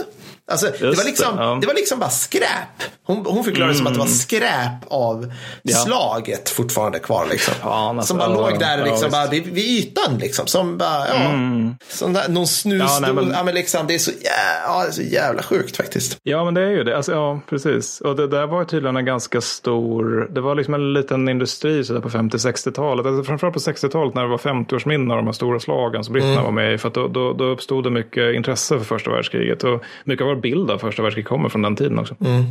Alltså, 0.52 0.66
det, 0.80 0.98
var 0.98 1.06
liksom, 1.06 1.36
det, 1.38 1.44
ja. 1.44 1.58
det 1.62 1.68
var 1.68 1.74
liksom 1.74 2.00
bara 2.00 2.10
skräp. 2.10 2.84
Hon, 3.04 3.26
hon 3.26 3.44
förklarade 3.44 3.74
mm. 3.74 3.78
som 3.78 3.88
att 3.88 3.94
det 3.94 4.00
var 4.00 4.06
mm. 4.06 4.18
skräp 4.18 4.84
av 4.88 5.34
ja. 5.64 5.76
slaget 5.76 6.50
fortfarande 6.50 7.00
kvar. 7.00 7.28
Liksom. 7.32 7.54
Ja, 7.62 7.90
alltså, 7.90 8.08
som 8.08 8.18
bara 8.18 8.28
låg 8.28 8.60
där 8.60 8.86
liksom, 8.86 9.12
bara, 9.12 9.28
vid, 9.28 9.48
vid 9.48 9.66
ytan. 9.66 10.18
Liksom, 10.18 10.48
som 10.48 10.78
bara, 10.78 11.08
ja, 11.08 11.16
mm. 11.16 11.76
som 11.90 12.14
där, 12.14 12.30
någon 12.30 12.48
snusdos. 12.48 13.02
Ja, 13.08 13.14
men... 13.14 13.32
ja, 13.32 13.44
men 13.44 13.56
liksom, 13.56 13.88
det, 13.88 13.94
är 13.94 14.00
så, 14.00 14.12
ja, 14.68 14.86
är 14.88 14.92
så 14.92 15.02
jävla 15.02 15.44
sjukt 15.44 15.78
faktiskt. 15.78 16.18
Ja, 16.24 16.46
men 16.46 16.54
det 16.54 16.62
är 16.62 16.70
ju 16.70 16.84
det. 16.84 16.98
Alltså, 16.98 17.12
ja, 17.12 17.40
precis. 17.50 18.02
Och 18.02 18.16
det 18.16 18.28
där 18.28 18.48
var 18.48 18.64
tydligen 18.64 18.98
en 18.98 19.06
ganska 19.06 19.42
stor, 19.42 20.30
det 20.32 20.42
var 20.42 20.56
liksom 20.56 20.74
en 20.74 20.94
liten 20.94 21.30
industri 21.30 21.84
så 21.84 21.94
där 21.94 22.02
på 22.02 22.10
50-60-talet. 22.10 23.06
Alltså, 23.06 23.24
framförallt 23.24 23.54
på 23.54 23.72
60-talet 23.72 24.16
när 24.16 24.22
det 24.22 24.30
var 24.30 24.38
50-årsminne 24.38 25.12
av 25.12 25.18
de 25.18 25.26
här 25.26 25.34
stora 25.34 25.60
slagen 25.60 26.04
som 26.04 26.14
britterna 26.14 26.34
mm. 26.34 26.44
var 26.44 26.52
med 26.52 26.74
i. 26.74 26.78
För 26.78 26.90
då, 26.90 27.08
då, 27.08 27.34
då 27.34 27.44
uppstod 27.44 27.84
det 27.84 27.90
mycket 27.90 28.36
intresse 28.36 28.78
för 28.78 28.86
första 28.86 29.12
världskriget. 29.12 29.64
Och 29.64 29.84
mycket 30.04 30.26
av 30.26 30.31
vår 30.32 30.42
bild 30.42 30.72
av 30.72 30.78
första 30.78 31.02
världskriget 31.04 31.30
kommer 31.30 31.50
från 31.50 31.62
den 31.62 31.76
tiden 31.76 32.00
också. 32.00 32.16
Mm. 32.20 32.44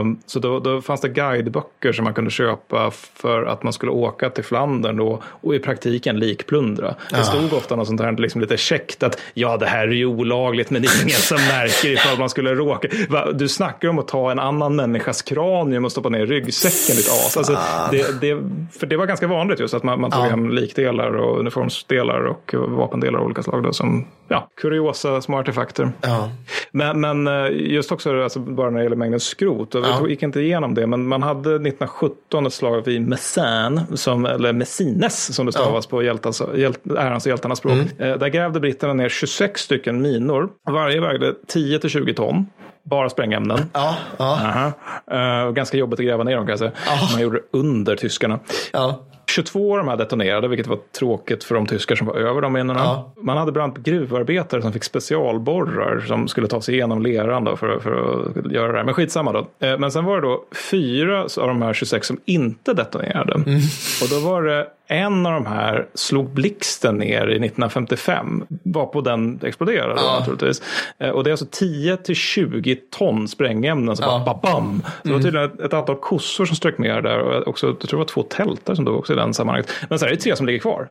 Um, 0.00 0.18
så 0.26 0.38
då, 0.38 0.60
då 0.60 0.80
fanns 0.82 1.00
det 1.00 1.08
guideböcker 1.08 1.92
som 1.92 2.04
man 2.04 2.14
kunde 2.14 2.30
köpa 2.30 2.90
för 2.90 3.44
att 3.44 3.62
man 3.62 3.72
skulle 3.72 3.92
åka 3.92 4.30
till 4.30 4.44
Flandern 4.44 4.96
då 4.96 5.22
och 5.24 5.54
i 5.54 5.58
praktiken 5.58 6.18
likplundra. 6.18 6.94
Det 7.10 7.24
stod 7.24 7.52
ofta 7.52 7.76
något 7.76 7.86
sånt 7.86 8.00
här 8.00 8.12
liksom 8.12 8.40
lite 8.40 8.56
käckt 8.56 9.02
att 9.02 9.20
ja, 9.34 9.56
det 9.56 9.66
här 9.66 9.88
är 9.88 9.92
ju 9.92 10.06
olagligt 10.06 10.70
men 10.70 10.82
det 10.82 10.88
är 10.88 11.02
ingen 11.02 11.10
som 11.16 11.36
märker 11.36 11.88
ifall 11.88 12.18
man 12.18 12.30
skulle 12.30 12.54
råka. 12.54 12.88
Du 13.34 13.48
snackar 13.48 13.88
om 13.88 13.98
att 13.98 14.08
ta 14.08 14.30
en 14.30 14.38
annan 14.38 14.76
människas 14.76 15.22
kranium 15.22 15.84
och 15.84 15.92
stoppa 15.92 16.08
ner 16.08 16.20
i 16.20 16.26
ryggsäcken 16.26 16.96
ditt 16.96 17.08
as. 17.08 17.36
Alltså, 17.36 17.58
det, 17.90 18.20
det, 18.20 18.42
för 18.78 18.86
det 18.86 18.96
var 18.96 19.06
ganska 19.06 19.26
vanligt 19.26 19.60
just 19.60 19.74
att 19.74 19.82
man, 19.82 20.00
man 20.00 20.10
tog 20.10 20.24
ja. 20.24 20.28
hem 20.28 20.50
likdelar 20.50 21.16
och 21.16 21.40
uniformsdelar 21.40 22.24
och 22.24 22.54
vapendelar 22.54 23.18
av 23.18 23.24
olika 23.24 23.42
slag 23.42 23.62
då, 23.62 23.72
som 23.72 24.06
ja, 24.30 24.48
kuriosa 24.56 25.20
små 25.20 25.38
artefakter. 25.38 25.92
Ja. 26.00 26.30
Men, 26.72 27.00
men 27.00 27.26
eh, 27.26 27.50
just 27.50 27.92
också 27.92 28.22
alltså, 28.22 28.40
bara 28.40 28.70
när 28.70 28.78
det 28.78 28.82
gäller 28.82 28.96
mängden 28.96 29.20
skrot. 29.20 29.74
Och 29.74 29.84
ja. 29.84 30.00
Vi 30.04 30.10
gick 30.10 30.22
inte 30.22 30.40
igenom 30.40 30.74
det, 30.74 30.86
men 30.86 31.08
man 31.08 31.22
hade 31.22 31.50
1917 31.54 32.46
ett 32.46 32.52
slag 32.52 32.84
vid 32.86 33.08
Messin, 33.08 33.80
som, 33.94 34.26
eller 34.26 34.52
Messines 34.52 35.34
som 35.34 35.46
det 35.46 35.52
stavas 35.52 35.84
ja. 35.84 35.90
på 35.90 36.02
hjältans, 36.02 36.42
hjält, 36.56 36.80
ärans 36.96 37.26
och 37.26 37.30
hjältarnas 37.30 37.58
språk. 37.58 37.72
Mm. 37.72 37.88
Eh, 37.98 38.18
där 38.18 38.28
grävde 38.28 38.60
britterna 38.60 38.92
ner 38.92 39.08
26 39.08 39.60
stycken 39.60 40.02
minor. 40.02 40.48
Varje 40.70 41.00
vägde 41.00 41.34
10-20 41.52 42.14
ton. 42.14 42.46
Bara 42.82 43.10
sprängämnen. 43.10 43.70
Ja, 43.72 43.96
ja. 44.16 44.72
Uh, 45.12 45.52
ganska 45.52 45.76
jobbigt 45.76 46.00
att 46.00 46.06
gräva 46.06 46.24
ner 46.24 46.36
dem 46.36 46.46
kan 46.46 46.50
jag 46.50 46.58
säga. 46.58 46.72
Ja. 46.86 47.08
Man 47.12 47.22
gjorde 47.22 47.36
det 47.36 47.58
under 47.58 47.96
tyskarna. 47.96 48.38
Ja. 48.72 49.09
22 49.30 49.72
av 49.72 49.78
de 49.78 49.88
här 49.88 49.96
detonerade, 49.96 50.48
vilket 50.48 50.66
var 50.66 50.78
tråkigt 50.98 51.44
för 51.44 51.54
de 51.54 51.66
tyskar 51.66 51.96
som 51.96 52.06
var 52.06 52.14
över 52.14 52.40
de 52.40 52.52
minorna. 52.52 52.80
Ja. 52.80 53.12
Man 53.16 53.36
hade 53.36 53.52
bland 53.52 53.72
annat 53.72 53.84
gruvarbetare 53.86 54.62
som 54.62 54.72
fick 54.72 54.84
specialborrar 54.84 56.00
som 56.00 56.28
skulle 56.28 56.48
ta 56.48 56.60
sig 56.60 56.74
igenom 56.74 57.02
leran 57.02 57.44
då 57.44 57.56
för, 57.56 57.78
för 57.78 58.28
att 58.44 58.52
göra 58.52 58.72
det 58.72 58.78
här. 58.78 58.84
Men 58.84 58.94
skitsamma 58.94 59.32
då. 59.32 59.66
Eh, 59.66 59.78
men 59.78 59.92
sen 59.92 60.04
var 60.04 60.20
det 60.20 60.26
då 60.26 60.44
fyra 60.70 61.20
av 61.22 61.48
de 61.48 61.62
här 61.62 61.74
26 61.74 62.06
som 62.06 62.20
inte 62.24 62.74
detonerade. 62.74 63.34
Mm. 63.34 63.60
Och 64.02 64.08
då 64.10 64.18
var 64.30 64.42
det 64.42 64.66
en 64.90 65.26
av 65.26 65.32
de 65.32 65.46
här 65.46 65.86
slog 65.94 66.30
blixten 66.30 66.98
ner 66.98 67.26
i 67.26 67.46
1955. 67.46 68.44
Var 68.62 68.86
på 68.86 69.00
den 69.00 69.40
exploderade 69.42 69.94
ja. 69.96 70.18
naturligtvis. 70.18 70.62
Eh, 70.98 71.10
och 71.10 71.24
det 71.24 71.30
är 71.30 71.32
alltså 71.32 71.46
10 71.50 71.96
till 71.96 72.14
20 72.14 72.76
ton 72.76 73.28
sprängämnen 73.28 73.96
som 73.96 74.06
ja. 74.08 74.22
bara 74.26 74.52
bam. 74.52 74.82
Så 74.82 74.88
mm. 74.88 75.02
det 75.02 75.12
var 75.12 75.20
tydligen 75.22 75.66
ett 75.66 75.74
antal 75.74 75.96
kossor 75.96 76.44
som 76.44 76.56
strök 76.56 76.78
med 76.78 77.02
där 77.02 77.18
och 77.18 77.48
också, 77.48 77.66
jag 77.66 77.78
tror 77.78 77.90
det 77.90 78.04
var 78.04 78.04
två 78.04 78.22
tältar 78.22 78.74
som 78.74 78.84
dog 78.84 78.98
också 78.98 79.12
i 79.12 79.16
den 79.16 79.34
sammanhanget. 79.34 79.70
Men 79.88 79.98
så 79.98 80.06
är 80.06 80.10
det 80.10 80.16
tre 80.16 80.36
som 80.36 80.46
ligger 80.46 80.60
kvar. 80.60 80.88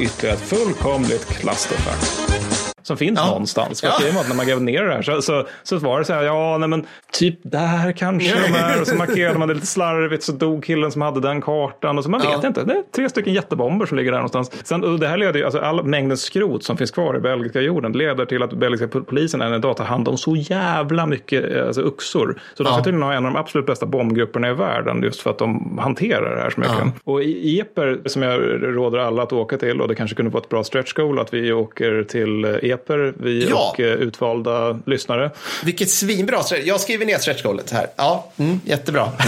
Ytterligare 0.00 0.36
ett 0.36 0.48
fullkomligt 0.48 1.26
clusterfuck 1.26 2.53
som 2.86 2.96
finns 2.96 3.18
ja. 3.22 3.26
någonstans. 3.26 3.80
För 3.80 3.88
ja. 3.88 4.20
att 4.20 4.28
när 4.28 4.36
man 4.36 4.46
grävde 4.46 4.64
ner 4.64 4.84
det 4.84 4.92
här 4.92 5.02
så, 5.02 5.22
så, 5.22 5.46
så 5.62 5.78
var 5.78 5.98
det 5.98 6.04
så 6.04 6.12
här, 6.12 6.22
ja 6.22 6.58
nej 6.58 6.68
men 6.68 6.86
typ 7.12 7.38
där 7.42 7.92
kanske 7.92 8.34
de 8.48 8.54
är. 8.54 8.80
Och 8.80 8.86
så 8.86 8.94
markerade 8.94 9.38
man 9.38 9.48
det 9.48 9.54
lite 9.54 9.66
slarvigt 9.66 10.22
så 10.22 10.32
dog 10.32 10.64
killen 10.64 10.92
som 10.92 11.02
hade 11.02 11.20
den 11.20 11.40
kartan. 11.40 11.98
Och 11.98 12.04
så 12.04 12.10
man 12.10 12.20
vet 12.20 12.30
ja. 12.42 12.46
inte, 12.46 12.64
det 12.64 12.72
är 12.72 12.82
tre 12.96 13.08
stycken 13.08 13.32
jättebomber 13.34 13.86
som 13.86 13.96
ligger 13.96 14.10
där 14.10 14.18
någonstans. 14.18 14.50
Sen, 14.64 14.84
och 14.84 14.98
det 14.98 15.08
här 15.08 15.16
leder 15.16 15.38
ju, 15.38 15.44
alltså 15.44 15.60
all 15.60 15.84
mängden 15.84 16.16
skrot 16.16 16.64
som 16.64 16.76
finns 16.76 16.90
kvar 16.90 17.16
i 17.16 17.20
belgiska 17.20 17.60
jorden 17.60 17.92
leder 17.92 18.24
till 18.24 18.42
att 18.42 18.52
belgiska 18.52 18.88
polisen 18.88 19.42
än 19.42 19.54
idag 19.54 19.76
tar 19.76 19.84
hand 19.84 20.08
om 20.08 20.18
så 20.18 20.36
jävla 20.36 21.06
mycket 21.06 21.52
eh, 21.52 21.66
alltså, 21.66 21.82
uxor. 21.82 22.40
Så 22.54 22.62
de 22.62 22.72
ska 22.72 22.84
tydligen 22.84 23.02
ha 23.02 23.12
en 23.12 23.26
av 23.26 23.32
de 23.32 23.38
absolut 23.38 23.66
bästa 23.66 23.86
bombgrupperna 23.86 24.50
i 24.50 24.52
världen 24.52 25.02
just 25.02 25.20
för 25.20 25.30
att 25.30 25.38
de 25.38 25.78
hanterar 25.82 26.36
det 26.36 26.42
här 26.42 26.50
så 26.50 26.60
mycket. 26.60 27.02
Och 27.04 27.22
i 27.22 27.60
Eper, 27.60 28.00
som 28.06 28.22
jag 28.22 28.40
råder 28.76 28.98
alla 28.98 29.22
att 29.22 29.32
åka 29.32 29.58
till, 29.58 29.80
och 29.80 29.88
det 29.88 29.94
kanske 29.94 30.16
kunde 30.16 30.30
vara 30.30 30.42
ett 30.42 30.48
bra 30.48 30.64
stretch 30.64 30.92
goal 30.92 31.18
att 31.18 31.34
vi 31.34 31.52
åker 31.52 32.02
till 32.02 32.44
Eper 32.44 32.73
sveper, 32.74 33.14
vi 33.16 33.48
ja. 33.48 33.70
och 33.70 33.80
eh, 33.80 33.86
utvalda 33.86 34.78
lyssnare. 34.86 35.30
Vilket 35.64 35.90
svinbra 35.90 36.38
Jag 36.64 36.80
skriver 36.80 37.06
ner 37.06 37.18
stretchgoalet 37.18 37.70
här. 37.70 37.86
Ja, 37.96 38.32
mm, 38.36 38.60
jättebra. 38.64 39.08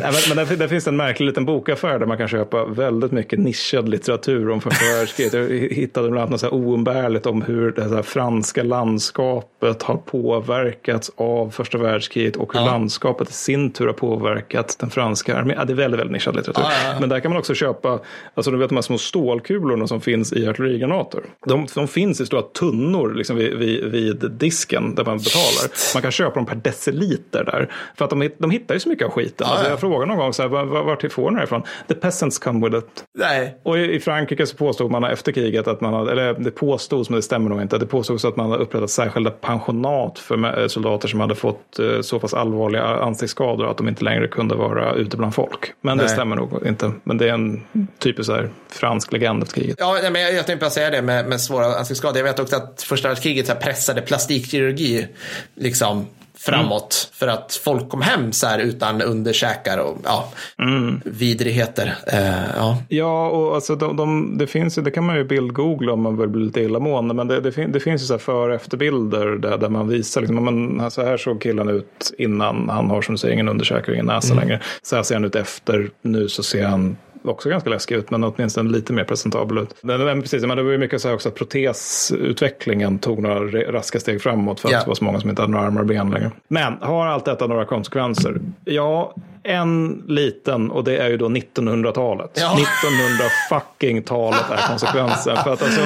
Nej, 0.00 0.12
men, 0.28 0.36
men 0.36 0.58
där, 0.58 0.68
finns 0.68 0.86
en 0.86 0.96
märklig 0.96 1.26
liten 1.26 1.44
bokaffär 1.44 1.98
där 1.98 2.06
man 2.06 2.18
kan 2.18 2.28
köpa 2.28 2.64
väldigt 2.64 3.12
mycket 3.12 3.38
nischad 3.38 3.88
litteratur 3.88 4.50
om 4.50 4.60
första 4.60 4.84
världskriget. 4.84 5.32
Jag 5.32 5.48
hittade 5.76 6.10
bland 6.10 6.28
annat 6.28 6.42
något 6.42 6.52
oumbärligt 6.52 7.26
om 7.26 7.42
hur 7.42 7.72
det 7.72 7.82
här 7.82 8.02
franska 8.02 8.62
landskapet 8.62 9.82
har 9.82 9.96
påverkats 9.96 11.10
av 11.16 11.50
första 11.50 11.78
världskriget 11.78 12.36
och 12.36 12.52
hur 12.52 12.60
ja. 12.60 12.66
landskapet 12.66 13.30
i 13.30 13.32
sin 13.32 13.72
tur 13.72 13.86
har 13.86 13.92
påverkat 13.92 14.76
den 14.80 14.90
franska 14.90 15.36
armén. 15.36 15.56
Ja, 15.58 15.64
det 15.64 15.72
är 15.72 15.74
väldigt, 15.74 16.00
väldigt 16.00 16.12
nischad 16.12 16.36
litteratur. 16.36 16.62
Ja, 16.62 17.00
men 17.00 17.08
där 17.08 17.20
kan 17.20 17.30
man 17.30 17.38
också 17.38 17.54
köpa, 17.54 17.98
alltså 18.34 18.50
du 18.50 18.58
vet 18.58 18.68
de 18.68 18.74
här 18.74 18.82
små 18.82 18.98
stålkulorna 18.98 19.86
som 19.86 20.00
finns 20.00 20.32
i 20.32 20.48
artillerigranater. 20.48 21.22
De, 21.46 21.66
de 21.74 21.88
finns 21.88 22.20
i 22.20 22.26
stora 22.30 22.42
tunnor 22.42 23.14
liksom 23.14 23.36
vid, 23.36 23.54
vid, 23.54 23.84
vid, 23.84 24.30
disken 24.30 24.94
där 24.94 25.04
man 25.04 25.18
betalar. 25.18 25.94
Man 25.94 26.02
kan 26.02 26.10
köpa 26.10 26.34
dem 26.34 26.46
per 26.46 26.56
deciliter 26.56 27.44
där. 27.44 27.70
För 27.96 28.04
att 28.04 28.10
de, 28.10 28.30
de 28.38 28.50
hittar 28.50 28.74
ju 28.74 28.80
så 28.80 28.88
mycket 28.88 29.06
av 29.06 29.10
skiten. 29.12 29.46
Ah, 29.46 29.50
alltså, 29.50 29.70
jag 29.70 29.80
frågade 29.80 30.06
någon 30.06 30.16
gång 30.16 30.32
så 30.32 30.42
här, 30.42 30.48
var, 30.48 30.64
var, 30.64 30.82
vart 30.82 31.12
får 31.12 31.30
ni 31.30 31.36
det 31.36 31.44
ifrån? 31.44 31.62
The 31.88 31.94
peasants 31.94 32.38
come 32.38 32.66
with 32.66 32.78
it. 32.78 33.04
Nej. 33.18 33.58
Och 33.62 33.78
i, 33.78 33.94
i 33.94 34.00
Frankrike 34.00 34.46
så 34.46 34.56
påstod 34.56 34.90
man 34.90 35.04
efter 35.04 35.32
kriget 35.32 35.68
att 35.68 35.80
man 35.80 35.94
hade, 35.94 36.12
eller 36.12 36.34
det 36.34 36.50
påstods 36.50 37.10
men 37.10 37.16
det 37.16 37.22
stämmer 37.22 37.50
nog 37.50 37.62
inte, 37.62 37.78
det 37.78 37.86
påstods 37.86 38.24
att 38.24 38.36
man 38.36 38.50
hade 38.50 38.62
upprättat 38.62 38.90
särskilda 38.90 39.30
pensionat 39.30 40.18
för 40.18 40.68
soldater 40.68 41.08
som 41.08 41.20
hade 41.20 41.34
fått 41.34 41.78
eh, 41.78 42.00
så 42.00 42.18
pass 42.18 42.34
allvarliga 42.34 42.84
ansiktsskador 42.84 43.70
att 43.70 43.76
de 43.76 43.88
inte 43.88 44.04
längre 44.04 44.28
kunde 44.28 44.54
vara 44.54 44.94
ute 44.94 45.16
bland 45.16 45.34
folk. 45.34 45.72
Men 45.80 45.96
Nej. 45.96 46.06
det 46.06 46.12
stämmer 46.12 46.36
nog 46.36 46.66
inte. 46.66 46.92
Men 47.04 47.18
det 47.18 47.28
är 47.28 47.32
en 47.32 47.66
typisk 47.98 48.26
så 48.26 48.32
här, 48.32 48.50
fransk 48.68 49.12
legend 49.12 49.42
efter 49.42 49.60
kriget. 49.60 49.76
Ja, 49.78 49.98
men 50.02 50.22
jag, 50.22 50.34
jag 50.34 50.46
tänkte 50.46 50.64
bara 50.64 50.70
säga 50.70 50.90
det 50.90 51.02
med, 51.02 51.26
med 51.26 51.40
svåra 51.40 51.66
ansiktsskador 51.66 52.19
jag 52.20 52.24
vet 52.24 52.38
också 52.38 52.56
att 52.56 52.82
första 52.82 53.08
världskriget 53.08 53.60
pressade 53.60 54.02
plastikkirurgi 54.02 55.06
liksom 55.54 56.06
framåt. 56.40 57.08
Mm. 57.08 57.12
För 57.12 57.26
att 57.26 57.60
folk 57.64 57.88
kom 57.88 58.02
hem 58.02 58.32
så 58.32 58.46
här 58.46 58.58
utan 58.58 59.02
underkäkar 59.02 59.78
och 59.78 59.98
ja, 60.04 60.32
mm. 60.58 61.00
vidrigheter. 61.04 61.94
Uh, 62.12 62.56
ja. 62.56 62.78
ja, 62.88 63.28
och 63.28 63.54
alltså 63.54 63.76
de, 63.76 63.96
de, 63.96 64.38
det 64.38 64.46
finns 64.46 64.78
ju, 64.78 64.82
det 64.82 64.90
kan 64.90 65.04
man 65.04 65.16
ju 65.16 65.24
bildgoogla 65.24 65.92
om 65.92 66.02
man 66.02 66.16
vill 66.18 66.28
bli 66.28 66.44
lite 66.44 66.60
illamående. 66.60 67.14
Men 67.14 67.28
det, 67.28 67.40
det, 67.40 67.52
fin, 67.52 67.72
det 67.72 67.80
finns 67.80 68.02
ju 68.02 68.06
så 68.06 68.12
här 68.12 68.18
för 68.18 68.48
och 68.48 68.54
efterbilder 68.54 69.26
där, 69.26 69.58
där 69.58 69.68
man 69.68 69.88
visar, 69.88 70.20
liksom, 70.20 70.44
men, 70.44 70.90
så 70.90 71.04
här 71.04 71.16
såg 71.16 71.42
killen 71.42 71.68
ut 71.68 72.14
innan 72.18 72.68
han 72.68 72.90
har 72.90 73.02
som 73.02 73.14
du 73.14 73.18
säger 73.18 73.34
ingen 73.34 73.48
underkäke 73.48 73.90
och 73.90 73.94
ingen 73.94 74.06
näsa 74.06 74.32
mm. 74.32 74.44
längre. 74.44 74.60
Så 74.82 74.96
här 74.96 75.02
ser 75.02 75.14
han 75.14 75.24
ut 75.24 75.36
efter, 75.36 75.90
nu 76.02 76.28
så 76.28 76.42
ser 76.42 76.66
han 76.66 76.96
också 77.24 77.48
ganska 77.48 77.70
läskig 77.70 77.94
ut, 77.94 78.10
men 78.10 78.24
åtminstone 78.24 78.70
lite 78.70 78.92
mer 78.92 79.04
presentabel 79.04 79.58
ut. 79.58 79.74
Men, 79.82 80.04
men 80.04 80.22
precis, 80.22 80.44
men 80.46 80.56
det 80.56 80.62
var 80.62 80.70
ju 80.70 80.78
mycket 80.78 81.00
så 81.00 81.08
här 81.08 81.14
också 81.14 81.28
att 81.28 81.34
protesutvecklingen 81.34 82.98
tog 82.98 83.22
några 83.22 83.40
raska 83.72 84.00
steg 84.00 84.22
framåt 84.22 84.60
för 84.60 84.68
att 84.68 84.72
Ja. 84.72 84.80
det 84.80 84.86
var 84.88 84.94
så 84.94 85.04
många 85.04 85.20
som 85.20 85.30
inte 85.30 85.42
hade 85.42 85.52
några 85.52 85.66
armar 85.66 85.80
och 85.80 85.86
ben 85.86 86.10
längre. 86.10 86.30
Men 86.48 86.72
har 86.80 87.06
allt 87.06 87.24
detta 87.24 87.46
några 87.46 87.64
konsekvenser? 87.64 88.40
Ja, 88.64 89.14
en 89.42 90.04
liten 90.08 90.70
och 90.70 90.84
det 90.84 90.96
är 90.96 91.08
ju 91.08 91.16
då 91.16 91.28
1900-talet. 91.28 92.30
Ja. 92.34 92.52
1900 92.52 93.24
fucking 93.48 94.02
talet 94.02 94.50
är 94.50 94.68
konsekvensen. 94.68 95.36
För 95.36 95.52
att 95.52 95.62
alltså, 95.62 95.80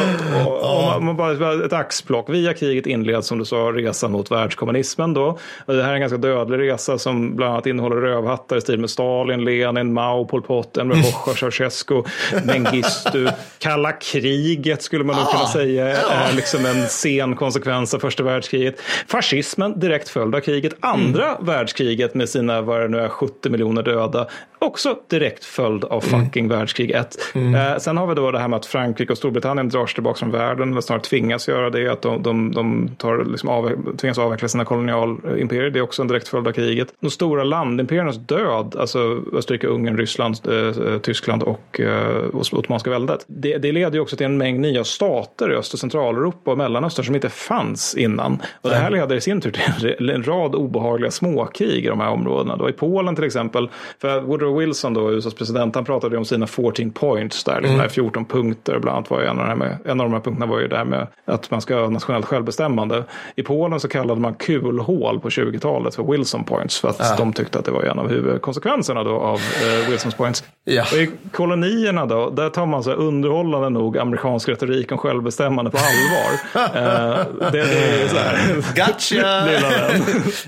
om 0.98 1.04
man- 1.04 1.16
bara 1.16 1.64
ett 1.64 1.72
axplock. 1.72 2.30
Via 2.30 2.54
kriget 2.54 2.86
inleds 2.86 3.28
som 3.28 3.38
du 3.38 3.44
sa 3.44 3.56
resan 3.56 4.12
mot 4.12 4.30
världskommunismen 4.30 5.14
då. 5.14 5.38
Och 5.66 5.74
det 5.74 5.82
här 5.82 5.90
är 5.90 5.94
en 5.94 6.00
ganska 6.00 6.18
dödlig 6.18 6.58
resa 6.58 6.98
som 6.98 7.36
bland 7.36 7.52
annat 7.52 7.66
innehåller 7.66 7.96
rövhattar 7.96 8.56
i 8.56 8.60
stil 8.60 8.78
med 8.80 8.90
Stalin, 8.90 9.44
Lenin, 9.44 9.92
Mao, 9.92 10.24
Pol 10.24 10.42
Pot, 10.42 10.76
Enver 10.76 10.96
Hoxha, 10.96 11.34
Ceausescu, 11.34 12.02
Mengistu. 12.44 13.28
Kalla 13.58 13.92
kriget 13.92 14.82
skulle 14.82 15.04
man 15.04 15.16
nog 15.16 15.26
kunna 15.30 15.46
säga 15.46 15.88
är 15.88 16.32
liksom 16.32 16.66
en 16.66 16.86
sen 16.88 17.36
konsekvens 17.36 17.94
av 17.94 17.98
första 17.98 18.22
världskriget. 18.22 18.80
Fascismen 19.08 19.80
direkt 19.80 20.08
följd 20.08 20.34
av 20.34 20.40
kriget. 20.40 20.74
Andra 20.80 21.36
världskriget 21.40 22.14
med 22.14 22.28
sina, 22.28 22.60
vad 22.62 22.80
det 22.80 22.88
nu 22.88 23.00
är, 23.00 23.08
70 23.08 23.43
70 23.44 23.50
miljoner 23.50 23.82
döda, 23.82 24.26
Också 24.64 24.98
direkt 25.08 25.44
följd 25.44 25.84
av 25.84 26.00
fucking 26.00 26.48
världskrig 26.48 26.90
1. 26.90 27.18
Eh, 27.34 27.78
sen 27.78 27.96
har 27.96 28.06
vi 28.06 28.14
då 28.14 28.30
det 28.30 28.38
här 28.38 28.48
med 28.48 28.56
att 28.56 28.66
Frankrike 28.66 29.12
och 29.12 29.18
Storbritannien 29.18 29.68
drar 29.68 29.86
sig 29.86 29.94
tillbaka 29.94 30.18
från 30.18 30.30
världen, 30.30 30.70
eller 30.70 30.80
snarare 30.80 31.02
tvingas 31.02 31.48
göra 31.48 31.70
det, 31.70 31.88
att 31.88 32.02
de, 32.02 32.22
de, 32.22 32.52
de 32.52 32.90
tar, 32.98 33.24
liksom 33.24 33.48
av, 33.48 33.96
tvingas 33.96 34.18
avveckla 34.18 34.48
sina 34.48 34.64
kolonialimperier. 34.64 35.70
Det 35.70 35.78
är 35.78 35.82
också 35.82 36.02
en 36.02 36.08
direkt 36.08 36.28
följd 36.28 36.48
av 36.48 36.52
kriget. 36.52 36.88
De 37.00 37.10
stora 37.10 37.44
landimperiernas 37.44 38.16
död, 38.16 38.76
alltså 38.78 39.22
Österrike, 39.32 39.66
Ungern, 39.66 39.96
Ryssland, 39.96 40.40
eh, 40.48 40.98
Tyskland 40.98 41.42
och 41.42 41.80
eh, 41.80 42.24
Ottomanska 42.32 42.90
väldet. 42.90 43.24
Det, 43.26 43.58
det 43.58 43.72
leder 43.72 43.94
ju 43.94 44.00
också 44.00 44.16
till 44.16 44.26
en 44.26 44.38
mängd 44.38 44.60
nya 44.60 44.84
stater 44.84 45.52
i 45.52 45.54
Öst 45.54 45.72
och 45.72 45.78
Centraleuropa 45.78 46.50
och 46.50 46.58
Mellanöstern 46.58 47.04
som 47.04 47.14
inte 47.14 47.28
fanns 47.28 47.94
innan. 47.94 48.42
Och 48.60 48.70
det 48.70 48.76
här 48.76 48.90
leder 48.90 49.16
i 49.16 49.20
sin 49.20 49.40
tur 49.40 49.50
till 49.50 50.10
en 50.10 50.22
rad 50.22 50.54
obehagliga 50.54 51.10
småkrig 51.10 51.84
i 51.84 51.88
de 51.88 52.00
här 52.00 52.10
områdena. 52.10 52.56
Då 52.56 52.68
I 52.68 52.72
Polen 52.72 53.14
till 53.14 53.24
exempel, 53.24 53.70
för 54.00 54.20
Woodrow 54.20 54.53
Wilson, 54.58 54.94
då, 54.94 55.12
USAs 55.12 55.34
president, 55.34 55.74
han 55.74 55.84
pratade 55.84 56.18
om 56.18 56.24
sina 56.24 56.46
14 56.46 56.90
points, 56.90 57.44
där, 57.44 57.60
liksom, 57.60 57.78
där 57.78 57.88
14 57.88 58.24
punkter. 58.24 58.78
Bland 58.78 58.96
annat 58.96 59.10
var 59.10 59.20
ju 59.20 59.26
en 59.26 59.38
av, 59.38 59.58
med, 59.58 59.78
en 59.84 60.00
av 60.00 60.06
de 60.06 60.12
här 60.12 60.20
punkterna 60.20 60.46
var 60.46 60.60
ju 60.60 60.68
det 60.68 60.76
här 60.76 60.84
med 60.84 61.06
att 61.24 61.50
man 61.50 61.60
ska 61.60 61.76
ha 61.76 61.88
nationellt 61.88 62.26
självbestämmande. 62.26 63.04
I 63.36 63.42
Polen 63.42 63.80
så 63.80 63.88
kallade 63.88 64.20
man 64.20 64.34
kulhål 64.34 65.20
på 65.20 65.28
20-talet 65.28 65.94
för 65.94 66.12
Wilson 66.12 66.44
points, 66.44 66.80
för 66.80 66.88
att 66.88 67.16
de 67.16 67.32
tyckte 67.32 67.58
att 67.58 67.64
det 67.64 67.70
var 67.70 67.82
en 67.82 67.98
av 67.98 68.08
huvudkonsekvenserna 68.08 69.04
då 69.04 69.10
av 69.10 69.34
eh, 69.36 69.90
Wilsons 69.90 70.14
points. 70.14 70.44
Ja. 70.64 70.82
Och 70.92 70.98
I 70.98 71.10
kolonierna 71.32 72.06
då, 72.06 72.30
där 72.30 72.50
tar 72.50 72.66
man 72.66 72.82
så 72.82 72.90
här 72.90 72.96
underhållande 72.96 73.70
nog 73.70 73.98
amerikansk 73.98 74.48
retorik 74.48 74.92
om 74.92 74.98
självbestämmande 74.98 75.70
på 75.70 75.78
allvar. 75.78 76.32
eh, 76.80 77.50
det, 77.52 77.62
det 77.62 78.02
är 78.02 78.08
så 78.08 78.16
här. 78.16 78.54
Gotcha! 78.76 79.44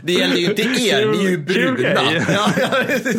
Det 0.03 0.13
gäller 0.13 0.37
ju 0.37 0.47
inte 0.47 0.63
er, 0.63 1.07
ni 1.07 1.25
är 1.25 1.31
ju 1.31 1.39
bruna. 1.39 1.89
Ja, 2.29 2.51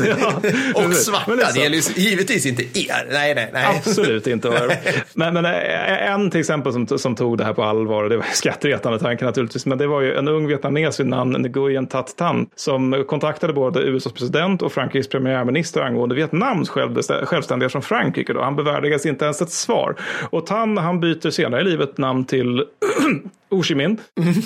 ja. 0.07 0.76
Och 0.85 0.93
svarta, 0.93 1.23
Men 1.27 1.37
det 1.37 1.43
är 1.43 1.53
det 1.53 1.59
gäller 1.59 1.77
ju 1.77 2.01
givetvis 2.01 2.45
inte 2.45 2.63
er. 2.63 3.07
Nej, 3.11 3.35
nej, 3.35 3.49
nej. 3.53 3.65
Absolut 3.77 4.27
inte. 4.27 4.47
Men, 5.13 5.33
men 5.33 5.45
eh, 5.45 6.11
en 6.11 6.31
till 6.31 6.39
exempel 6.39 6.73
som, 6.73 6.87
som 6.87 7.15
tog 7.15 7.37
det 7.37 7.43
här 7.43 7.53
på 7.53 7.63
allvar, 7.63 8.03
och 8.03 8.09
det 8.09 8.17
var 8.17 8.25
skrattretande 8.33 8.99
tanke 8.99 9.25
naturligtvis, 9.25 9.65
men 9.65 9.77
det 9.77 9.87
var 9.87 10.01
ju 10.01 10.15
en 10.15 10.27
ung 10.27 10.47
vietnames 10.47 10.99
vid 10.99 11.07
namn 11.07 11.33
Nguyen 11.33 11.87
Tat 11.87 12.17
Tan 12.17 12.47
som 12.55 13.05
kontaktade 13.07 13.53
både 13.53 13.79
USAs 13.79 14.13
president 14.13 14.61
och 14.61 14.71
Frankrikes 14.71 15.09
premiärminister 15.09 15.81
angående 15.81 16.15
Vietnams 16.15 16.69
självständighet 16.69 17.71
från 17.71 17.81
Frankrike. 17.81 18.33
Då. 18.33 18.41
Han 18.41 18.55
bevärdigades 18.55 19.05
inte 19.05 19.25
ens 19.25 19.41
ett 19.41 19.51
svar. 19.51 19.95
Och 20.29 20.45
Tan 20.45 20.77
han 20.77 20.99
byter 20.99 21.29
senare 21.29 21.61
i 21.61 21.63
livet 21.63 21.97
namn 21.97 22.25
till 22.25 22.63
Ho 23.49 23.63
Chi 23.63 23.75
Minh. 23.75 23.97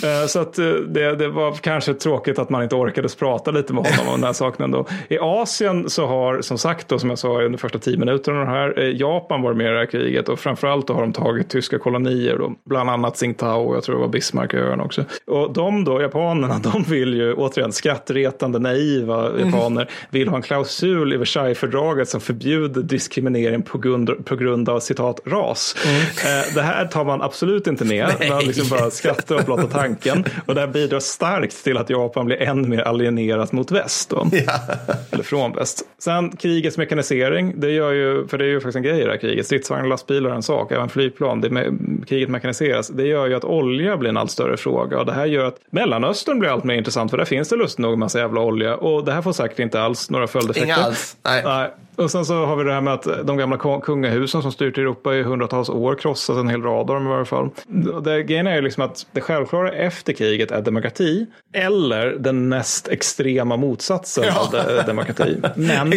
Eh, 0.04 0.28
Så 0.28 0.40
att 0.40 0.60
eh, 0.60 0.66
det, 0.70 1.16
det 1.16 1.28
var 1.28 1.52
kanske 1.54 1.94
tråkigt 1.94 2.40
att 2.40 2.50
man 2.50 2.64
inte 2.64 2.76
orkade 2.76 3.10
prata 3.20 3.52
lite 3.52 3.74
med 3.74 3.86
honom 3.86 4.08
om 4.14 4.20
den 4.20 4.24
här 4.28 4.34
saken 4.34 4.64
ändå. 4.66 4.86
I 5.10 5.18
Asien 5.22 5.90
så 5.90 6.06
har, 6.08 6.42
som 6.42 6.58
sagt, 6.58 6.88
då, 6.88 7.00
som 7.00 7.10
jag 7.10 7.20
sa 7.20 7.42
de 7.42 7.58
första 7.58 7.80
tio 7.80 7.98
minuterna 7.98 8.46
här, 8.46 8.80
eh, 8.80 8.96
Japan 8.96 9.42
varit 9.42 9.58
med 9.58 9.68
i 9.68 9.70
det 9.70 9.78
här 9.78 9.86
kriget 9.86 10.30
och 10.30 10.40
framförallt 10.40 10.88
då 10.88 10.94
har 10.94 11.02
de 11.02 11.14
tagit 11.14 11.50
tyska 11.50 11.80
kolonier, 11.80 12.38
då, 12.38 12.54
bland 12.66 12.90
annat 12.90 13.16
Tsingtao 13.16 13.62
och 13.70 13.76
jag 13.76 13.84
tror 13.84 13.96
det 13.96 14.02
var 14.02 14.08
Bismarcköarna 14.08 14.84
också. 14.84 15.04
Och 15.28 15.54
de 15.54 15.84
då, 15.84 16.02
japanerna, 16.02 16.60
de 16.74 16.84
vill 16.84 17.14
ju 17.14 17.34
återigen 17.34 17.72
skrattretande 17.72 18.60
naiva 18.60 19.32
japaner, 19.40 19.90
vill 20.10 20.28
ha 20.28 20.36
en 20.36 20.42
klausul 20.42 21.14
i 21.14 21.18
Versaillesfördraget 21.18 22.10
som 22.10 22.22
förbjuder 22.22 22.82
diskriminering 22.82 23.62
på 23.62 23.78
grund, 23.78 24.26
på 24.26 24.36
grund 24.36 24.70
av 24.70 24.80
citat 24.80 25.20
ras. 25.26 25.76
Eh, 25.86 26.56
Det 26.56 26.62
här 26.62 26.86
tar 26.86 27.06
man 27.06 27.22
absolut 27.22 27.68
inte 27.68 27.86
med. 27.86 28.08
Man 28.30 28.44
liksom 28.44 28.68
bara 28.70 28.91
skrattar 28.94 29.36
åt 29.36 29.46
blotta 29.46 29.68
tanken. 29.68 30.26
Och 30.46 30.56
det 30.56 30.62
här 30.62 30.68
bidrar 30.68 31.00
starkt 31.00 31.64
till 31.64 31.78
att 31.78 31.90
Japan 31.90 32.26
blir 32.26 32.42
än 32.42 32.70
mer 32.70 32.82
alienerat 32.82 33.52
mot 33.52 33.72
väst. 33.72 34.10
Då. 34.10 34.28
Eller 35.12 35.24
från 35.24 35.52
väst. 35.54 35.82
Sen 36.00 36.30
krigets 36.30 36.78
mekanisering. 36.78 37.54
Det 37.58 37.72
gör 37.72 37.92
ju, 37.92 38.28
för 38.28 38.38
det 38.38 38.46
är 38.46 38.50
ju 38.50 38.60
faktiskt 38.60 38.76
en 38.76 38.84
grej 38.84 39.02
i 39.02 39.04
det 39.04 39.12
här 39.12 39.18
kriget. 39.18 39.46
Stridsvagnar 39.46 39.84
och 39.84 39.90
lastbilar 39.90 40.30
är 40.30 40.36
en 40.36 40.44
sak. 40.44 40.72
Även 40.72 40.90
flygplan. 40.90 41.42
Det 41.42 41.50
med, 41.50 41.78
kriget 42.08 42.30
mekaniseras. 42.30 42.88
Det 42.88 43.08
gör 43.08 43.28
ju 43.28 43.36
att 43.36 43.44
olja 43.44 43.98
blir 43.98 44.10
en 44.10 44.18
allt 44.18 44.32
större 44.32 44.58
fråga. 44.58 45.00
Och 45.00 45.06
det 45.06 45.14
här 45.14 45.26
gör 45.26 45.46
att 45.46 45.58
Mellanöstern 45.70 46.40
blir 46.40 46.50
allt 46.50 46.64
mer 46.64 46.76
intressant. 46.76 47.12
För 47.12 47.18
där 47.18 47.26
finns 47.26 47.50
det 47.50 47.56
lustigt 47.56 47.80
nog 47.80 47.94
en 47.94 48.00
massa 48.00 48.20
jävla 48.20 48.42
olja. 48.42 48.76
Och 48.76 49.06
det 49.06 49.12
här 49.12 49.22
får 49.22 49.34
säkert 49.34 49.60
inte 49.60 49.82
alls 49.82 50.10
några 50.10 50.28
följdeffekter. 50.28 50.66
Inga 50.66 50.76
alls. 50.76 51.18
Nej. 51.24 51.42
Nej. 51.46 51.70
Och 51.96 52.12
sen 52.12 52.26
så 52.26 52.46
har 52.46 52.56
vi 52.56 52.64
det 52.64 52.74
här 52.74 52.82
med 52.82 52.94
att 52.94 53.08
de 53.28 53.38
gamla 53.38 53.82
kungahusen 53.82 54.42
som 54.42 54.52
styrt 54.52 54.78
Europa 54.78 55.16
i 55.16 55.24
hundratals 55.24 55.70
år 55.70 55.96
krossas 55.96 56.38
en 56.38 56.50
hel 56.50 56.62
rad 56.62 56.80
av 56.90 56.96
dem 56.96 57.06
i 57.08 57.10
varje 57.10 57.26
fall. 57.26 57.50
Det, 58.04 58.24
grejen 58.24 58.48
är 58.48 58.56
ju 58.56 58.62
liksom 58.62 58.84
att 58.84 59.06
det 59.12 59.22
självklara 59.22 59.72
efter 59.72 60.14
kriget 60.14 60.52
är 60.52 60.62
demokrati 60.62 61.26
eller 61.54 62.16
den 62.20 62.50
näst 62.50 62.88
extrema 62.88 63.58
motsatsen 63.58 64.24
Ja. 64.28 64.40
av 64.40 64.52
de, 64.52 64.84
demokrati. 64.88 65.38
Men, 65.56 65.92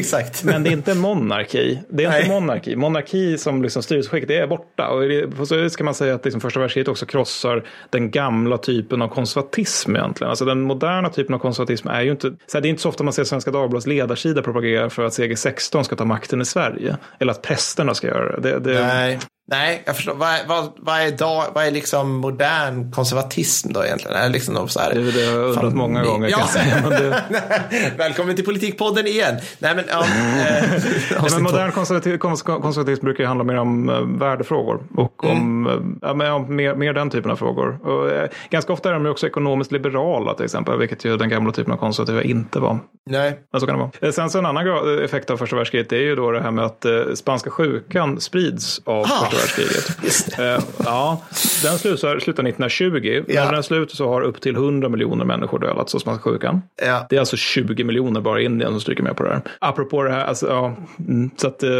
men 0.44 0.62
det 0.62 0.70
är 0.70 0.72
inte 0.72 0.94
monarki. 0.94 1.78
Det 1.88 2.04
är 2.04 2.16
inte 2.18 2.28
Nej. 2.28 2.40
monarki. 2.40 2.76
Monarki 2.76 3.38
som 3.38 3.62
liksom 3.62 3.82
styrelseskick, 3.82 4.28
det 4.28 4.36
är 4.36 4.46
borta. 4.46 4.88
Och 4.88 5.02
på 5.36 5.46
så 5.46 5.56
vis 5.56 5.76
kan 5.76 5.84
man 5.84 5.94
säga 5.94 6.14
att 6.14 6.24
liksom 6.24 6.40
första 6.40 6.60
världskriget 6.60 6.88
också 6.88 7.06
krossar 7.06 7.64
den 7.90 8.10
gamla 8.10 8.58
typen 8.58 9.02
av 9.02 9.08
konservatism 9.08 9.96
egentligen. 9.96 10.30
Alltså 10.30 10.44
den 10.44 10.60
moderna 10.60 11.08
typen 11.08 11.34
av 11.34 11.38
konservatism 11.38 11.88
är 11.88 12.02
ju 12.02 12.10
inte, 12.10 12.30
så 12.46 12.56
här, 12.56 12.60
det 12.60 12.68
är 12.68 12.70
inte 12.70 12.82
så 12.82 12.88
ofta 12.88 13.04
man 13.04 13.12
ser 13.12 13.24
Svenska 13.24 13.50
Dagbladets 13.50 13.86
ledarsida 13.86 14.42
propagera 14.42 14.90
för 14.90 15.04
att 15.04 15.12
CG16 15.12 15.83
ska 15.84 15.96
ta 15.96 16.04
makten 16.04 16.40
i 16.40 16.44
Sverige. 16.44 16.96
Eller 17.18 17.32
att 17.32 17.42
prästerna 17.42 17.94
ska 17.94 18.06
göra 18.06 18.40
det. 18.40 18.50
det, 18.50 18.58
det 18.58 18.86
Nej. 18.86 19.18
Nej, 19.46 19.82
jag 19.86 19.96
förstår. 19.96 20.14
Vad, 20.14 20.34
vad, 20.48 20.72
vad, 20.76 21.00
är, 21.00 21.10
dag, 21.10 21.44
vad 21.54 21.66
är 21.66 21.70
liksom 21.70 22.10
modern 22.12 22.92
konservatism 22.92 23.72
då 23.72 23.84
egentligen? 23.84 24.16
Är 24.16 24.28
liksom 24.28 24.68
så 24.68 24.80
här, 24.80 24.94
det 24.94 25.00
är 25.00 25.12
det 25.12 25.20
jag 25.24 25.32
har 25.32 25.38
undrat 25.38 25.60
Fan, 25.64 25.76
många 25.76 26.04
gånger. 26.04 26.28
Ja. 26.28 26.38
Kan 26.38 26.48
säga. 26.48 26.90
Det, 26.90 27.22
Välkommen 27.98 28.36
till 28.36 28.44
Politikpodden 28.44 29.06
igen. 29.06 29.34
Nej, 29.58 29.74
men, 29.74 29.84
ja, 29.88 30.00
eh, 30.04 30.64
Ja, 31.10 31.18
avsnitt 31.18 31.32
men 31.34 31.42
modern 31.42 31.72
konservativ, 31.72 32.16
kons- 32.18 32.60
konservatism 32.62 33.04
brukar 33.04 33.24
ju 33.24 33.28
handla 33.28 33.44
mer 33.44 33.56
om 33.56 33.88
eh, 33.88 34.00
värdefrågor 34.00 34.80
och 34.96 35.24
om, 35.24 35.66
Mm. 35.66 35.66
eh, 36.02 36.08
ja, 36.08 36.14
men, 36.14 36.26
ja, 36.26 36.38
mer, 36.38 36.74
mer 36.74 36.92
den 36.92 37.10
typen 37.10 37.30
av 37.30 37.36
frågor. 37.36 37.78
Och, 37.88 38.10
eh, 38.10 38.28
ganska 38.50 38.72
ofta 38.72 38.88
är 38.88 38.92
de 38.92 39.06
också 39.06 39.26
ekonomiskt 39.26 39.72
liberala 39.72 40.34
till 40.34 40.44
exempel, 40.44 40.78
vilket 40.78 41.04
ju 41.04 41.16
den 41.16 41.28
gamla 41.28 41.52
typen 41.52 41.72
av 41.72 41.76
konservativa 41.76 42.22
inte 42.22 42.58
var. 42.58 42.78
Nej. 43.10 43.38
Men 43.52 43.60
så 43.60 43.66
kan 43.66 43.76
det 43.76 43.80
vara. 43.82 43.90
Eh, 44.00 44.10
Sen 44.12 44.30
så 44.30 44.38
en 44.38 44.46
annan 44.46 44.66
effekt 45.04 45.30
av 45.30 45.36
första 45.36 45.56
världskriget 45.56 45.92
är 45.92 45.96
ju 45.96 46.16
då 46.16 46.30
det 46.30 46.40
här 46.42 46.50
med 46.50 46.64
att 46.64 46.84
eh, 46.84 46.92
spanska 47.14 47.50
sjukan 47.50 48.20
sprids 48.20 48.80
av 48.84 49.04
Ah, 49.04 49.26
första 49.34 49.62
världskriget. 49.62 50.38
Eh, 50.38 50.64
ja, 50.84 51.22
den 51.62 51.78
slutar, 51.78 52.18
slutar 52.18 52.42
1920. 52.42 53.24
Ja. 53.28 53.44
När 53.44 53.52
den 53.52 53.62
slutar 53.62 53.96
så 53.96 54.08
har 54.08 54.20
upp 54.22 54.40
till 54.40 54.54
100 54.54 54.88
miljoner 54.88 55.24
människor 55.24 55.58
dödats 55.58 55.94
av 55.94 56.18
sjukan. 56.18 56.62
Ja. 56.82 57.06
Det 57.10 57.16
är 57.16 57.20
alltså 57.20 57.36
20 57.36 57.84
miljoner 57.84 58.20
bara 58.20 58.40
i 58.40 58.44
Indien 58.44 58.70
som 58.70 58.80
stryker 58.80 59.02
med 59.02 59.16
på 59.16 59.22
det 59.22 59.30
här. 59.30 59.42
Apropå 59.58 60.02
det 60.02 60.10
här, 60.10 60.24
alltså, 60.24 60.46
ja, 60.46 60.76
mm, 60.98 61.30
så 61.36 61.46
att 61.46 61.62
eh, 61.62 61.70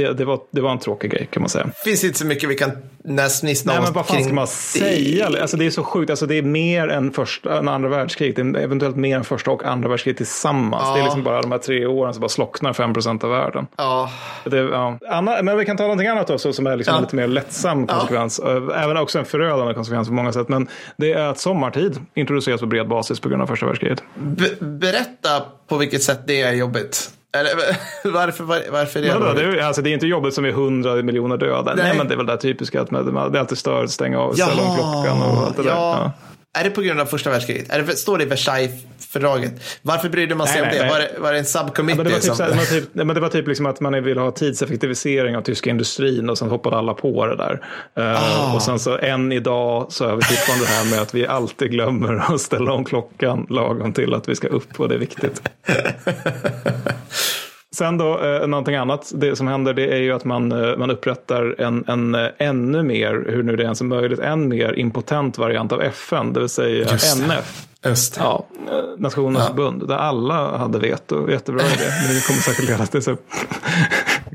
det, 0.00 0.14
det, 0.14 0.24
var, 0.24 0.40
det 0.50 0.60
var 0.60 0.70
en 0.72 0.78
tråkig 0.78 1.10
grej 1.10 1.28
kan 1.32 1.42
man 1.42 1.48
säga. 1.50 1.70
finns 1.84 2.04
inte 2.04 2.18
så 2.18 2.26
mycket 2.26 2.48
vi 2.50 2.54
kan 2.54 2.70
näsnissna 3.04 3.72
Nej, 3.72 3.80
oss 3.80 3.86
men 3.86 3.94
vad 3.94 4.06
fan 4.06 4.24
ska 4.24 4.32
man 4.34 4.44
det. 4.44 4.50
säga? 4.50 5.26
Alltså, 5.26 5.56
det 5.56 5.66
är 5.66 5.70
så 5.70 5.82
sjukt. 5.84 6.10
Alltså, 6.10 6.26
det 6.26 6.34
är 6.38 6.42
mer 6.42 6.88
än 6.88 7.12
första, 7.12 7.58
än 7.58 7.68
andra 7.68 7.88
världskriget. 7.88 8.36
Det 8.36 8.42
är 8.42 8.64
eventuellt 8.64 8.96
mer 8.96 9.16
än 9.16 9.24
första 9.24 9.50
och 9.50 9.64
andra 9.64 9.88
världskriget 9.88 10.16
tillsammans. 10.16 10.82
Ja. 10.86 10.94
Det 10.94 11.00
är 11.00 11.04
liksom 11.04 11.24
bara 11.24 11.42
de 11.42 11.52
här 11.52 11.58
tre 11.58 11.86
åren 11.86 12.14
som 12.14 12.20
bara 12.20 12.28
slocknar 12.28 12.72
5 12.72 12.92
procent 12.94 13.24
av 13.24 13.30
världen. 13.30 13.66
Ja, 13.76 14.10
Det, 14.44 14.56
ja. 14.58 14.98
Anna, 15.10 15.42
men 15.42 15.58
vi 15.58 15.64
kan 15.64 15.76
ta 15.76 15.82
någonting 15.82 16.08
annat 16.08 16.30
också 16.30 16.52
som 16.52 16.66
är 16.66 16.76
liksom 16.76 16.94
Ja. 16.94 17.00
lite 17.00 17.16
mer 17.16 17.26
lättsam 17.26 17.86
konsekvens. 17.86 18.38
Eh, 18.38 18.82
Även 18.84 18.96
också 18.96 19.18
en 19.18 19.24
förödande 19.24 19.74
konsekvens 19.74 20.08
på 20.08 20.14
många 20.14 20.32
sätt. 20.32 20.48
Men 20.48 20.68
det 20.96 21.12
är 21.12 21.24
att 21.26 21.38
sommartid 21.38 21.98
introduceras 22.14 22.60
på 22.60 22.66
bred 22.66 22.88
basis 22.88 23.20
på 23.20 23.28
grund 23.28 23.42
av 23.42 23.46
första 23.46 23.66
världskriget. 23.66 24.02
Be- 24.14 24.64
berätta 24.64 25.42
på 25.68 25.76
vilket 25.76 26.02
sätt 26.02 26.20
det 26.26 26.42
är 26.42 26.52
jobbigt. 26.52 27.10
Eller 27.32 27.50
varför, 28.12 28.44
var, 28.44 28.62
varför 28.72 28.98
är 28.98 29.02
det 29.02 29.08
Ja, 29.08 29.18
då, 29.18 29.26
jobbigt? 29.26 29.42
det, 29.42 29.60
är, 29.60 29.66
alltså, 29.66 29.82
det 29.82 29.90
är 29.90 29.94
inte 29.94 30.06
jobbet 30.06 30.34
som 30.34 30.44
är 30.44 30.48
100 30.48 30.94
miljoner 30.94 31.36
döda. 31.36 31.74
Nej. 31.74 31.84
Nej. 31.84 31.98
men 31.98 32.08
det 32.08 32.14
är 32.14 32.16
väl 32.16 32.26
det 32.26 32.36
typiska 32.36 32.80
att 32.80 32.90
man, 32.90 33.32
det 33.32 33.40
alltid 33.40 33.58
stör, 33.58 33.86
stänga 33.86 34.18
av, 34.20 34.32
ställa 34.34 34.62
om 34.62 34.76
klockan 34.76 35.22
och 35.22 35.46
allt 35.46 35.56
det 35.56 35.62
där. 35.62 35.70
ja. 35.70 36.12
Ja. 36.52 36.60
Är 36.60 36.64
det 36.64 36.70
på 36.70 36.80
grund 36.82 37.00
av 37.00 37.06
första 37.06 37.30
världskriget? 37.30 37.70
Är 37.72 37.82
det, 37.82 37.96
står 37.96 38.18
det 38.18 38.24
i 38.24 38.26
Versailles-fördraget? 38.26 39.52
Varför 39.82 40.08
brydde 40.08 40.34
man 40.34 40.46
sig 40.46 40.60
Nej, 40.60 40.62
om 40.62 40.68
nej, 40.68 40.78
det? 40.78 40.84
nej. 40.84 40.92
Var 40.92 40.98
det, 40.98 41.20
var 41.20 41.32
det 41.32 41.38
en 41.38 41.44
Ja, 41.44 41.60
subcommittee? 41.60 41.96
men 41.96 42.06
det 42.06 42.12
var 42.12 42.20
typ, 42.20 42.34
som... 42.34 42.46
det 42.50 42.54
var 42.56 42.64
typ, 42.64 42.88
men 42.94 43.08
det 43.08 43.20
var 43.20 43.28
typ 43.28 43.48
liksom 43.48 43.66
att 43.66 43.80
man 43.80 44.04
vill 44.04 44.18
ha 44.18 44.30
tidseffektivisering 44.30 45.36
av 45.36 45.42
tyska 45.42 45.70
industrin 45.70 46.30
och 46.30 46.38
sen 46.38 46.50
hoppade 46.50 46.76
alla 46.76 46.94
på 46.94 47.26
det 47.26 47.36
där. 47.36 47.64
Ah. 47.94 48.54
Och 48.54 48.62
sen 48.62 48.78
så 48.78 48.98
än 48.98 49.32
idag 49.32 49.86
så 49.92 50.04
är 50.04 50.16
vi 50.16 50.22
fortfarande 50.22 50.64
det 50.64 50.70
här 50.70 50.84
med 50.90 51.00
att 51.00 51.14
vi 51.14 51.26
alltid 51.26 51.70
glömmer 51.70 52.34
att 52.34 52.40
ställa 52.40 52.72
om 52.72 52.84
klockan 52.84 53.46
lagom 53.50 53.92
till 53.92 54.14
att 54.14 54.28
vi 54.28 54.36
ska 54.36 54.48
upp 54.48 54.80
och 54.80 54.88
det 54.88 54.94
är 54.94 54.98
viktigt. 54.98 55.42
Sen 57.74 57.98
då, 57.98 58.18
eh, 58.24 58.46
någonting 58.46 58.74
annat, 58.74 59.12
det 59.14 59.36
som 59.36 59.48
händer 59.48 59.74
det 59.74 59.92
är 59.92 60.00
ju 60.00 60.12
att 60.12 60.24
man, 60.24 60.52
eh, 60.52 60.76
man 60.76 60.90
upprättar 60.90 61.60
en, 61.60 61.84
en 61.88 62.14
eh, 62.14 62.28
ännu 62.38 62.82
mer, 62.82 63.24
hur 63.28 63.42
nu 63.42 63.56
det 63.56 63.62
ens 63.62 63.80
är 63.80 63.84
möjligt, 63.84 64.18
än 64.18 64.48
mer 64.48 64.78
impotent 64.78 65.38
variant 65.38 65.72
av 65.72 65.82
FN, 65.82 66.32
det 66.32 66.40
vill 66.40 66.48
säga 66.48 66.92
Just. 66.92 67.22
NF. 67.22 67.66
Just 67.84 68.14
det. 68.14 68.20
Ja, 68.20 68.46
eh, 68.70 68.98
Nationernas 68.98 69.46
förbund, 69.46 69.88
där 69.88 69.96
alla 69.96 70.58
hade 70.58 70.78
veto. 70.78 71.30
Jättebra 71.30 71.62
idé. 71.66 71.76
Men 72.06 72.14
det 72.14 72.26
kommer 72.26 72.40
säkert 72.40 72.68
leda 72.68 72.86
till, 72.86 73.02
så, 73.02 73.16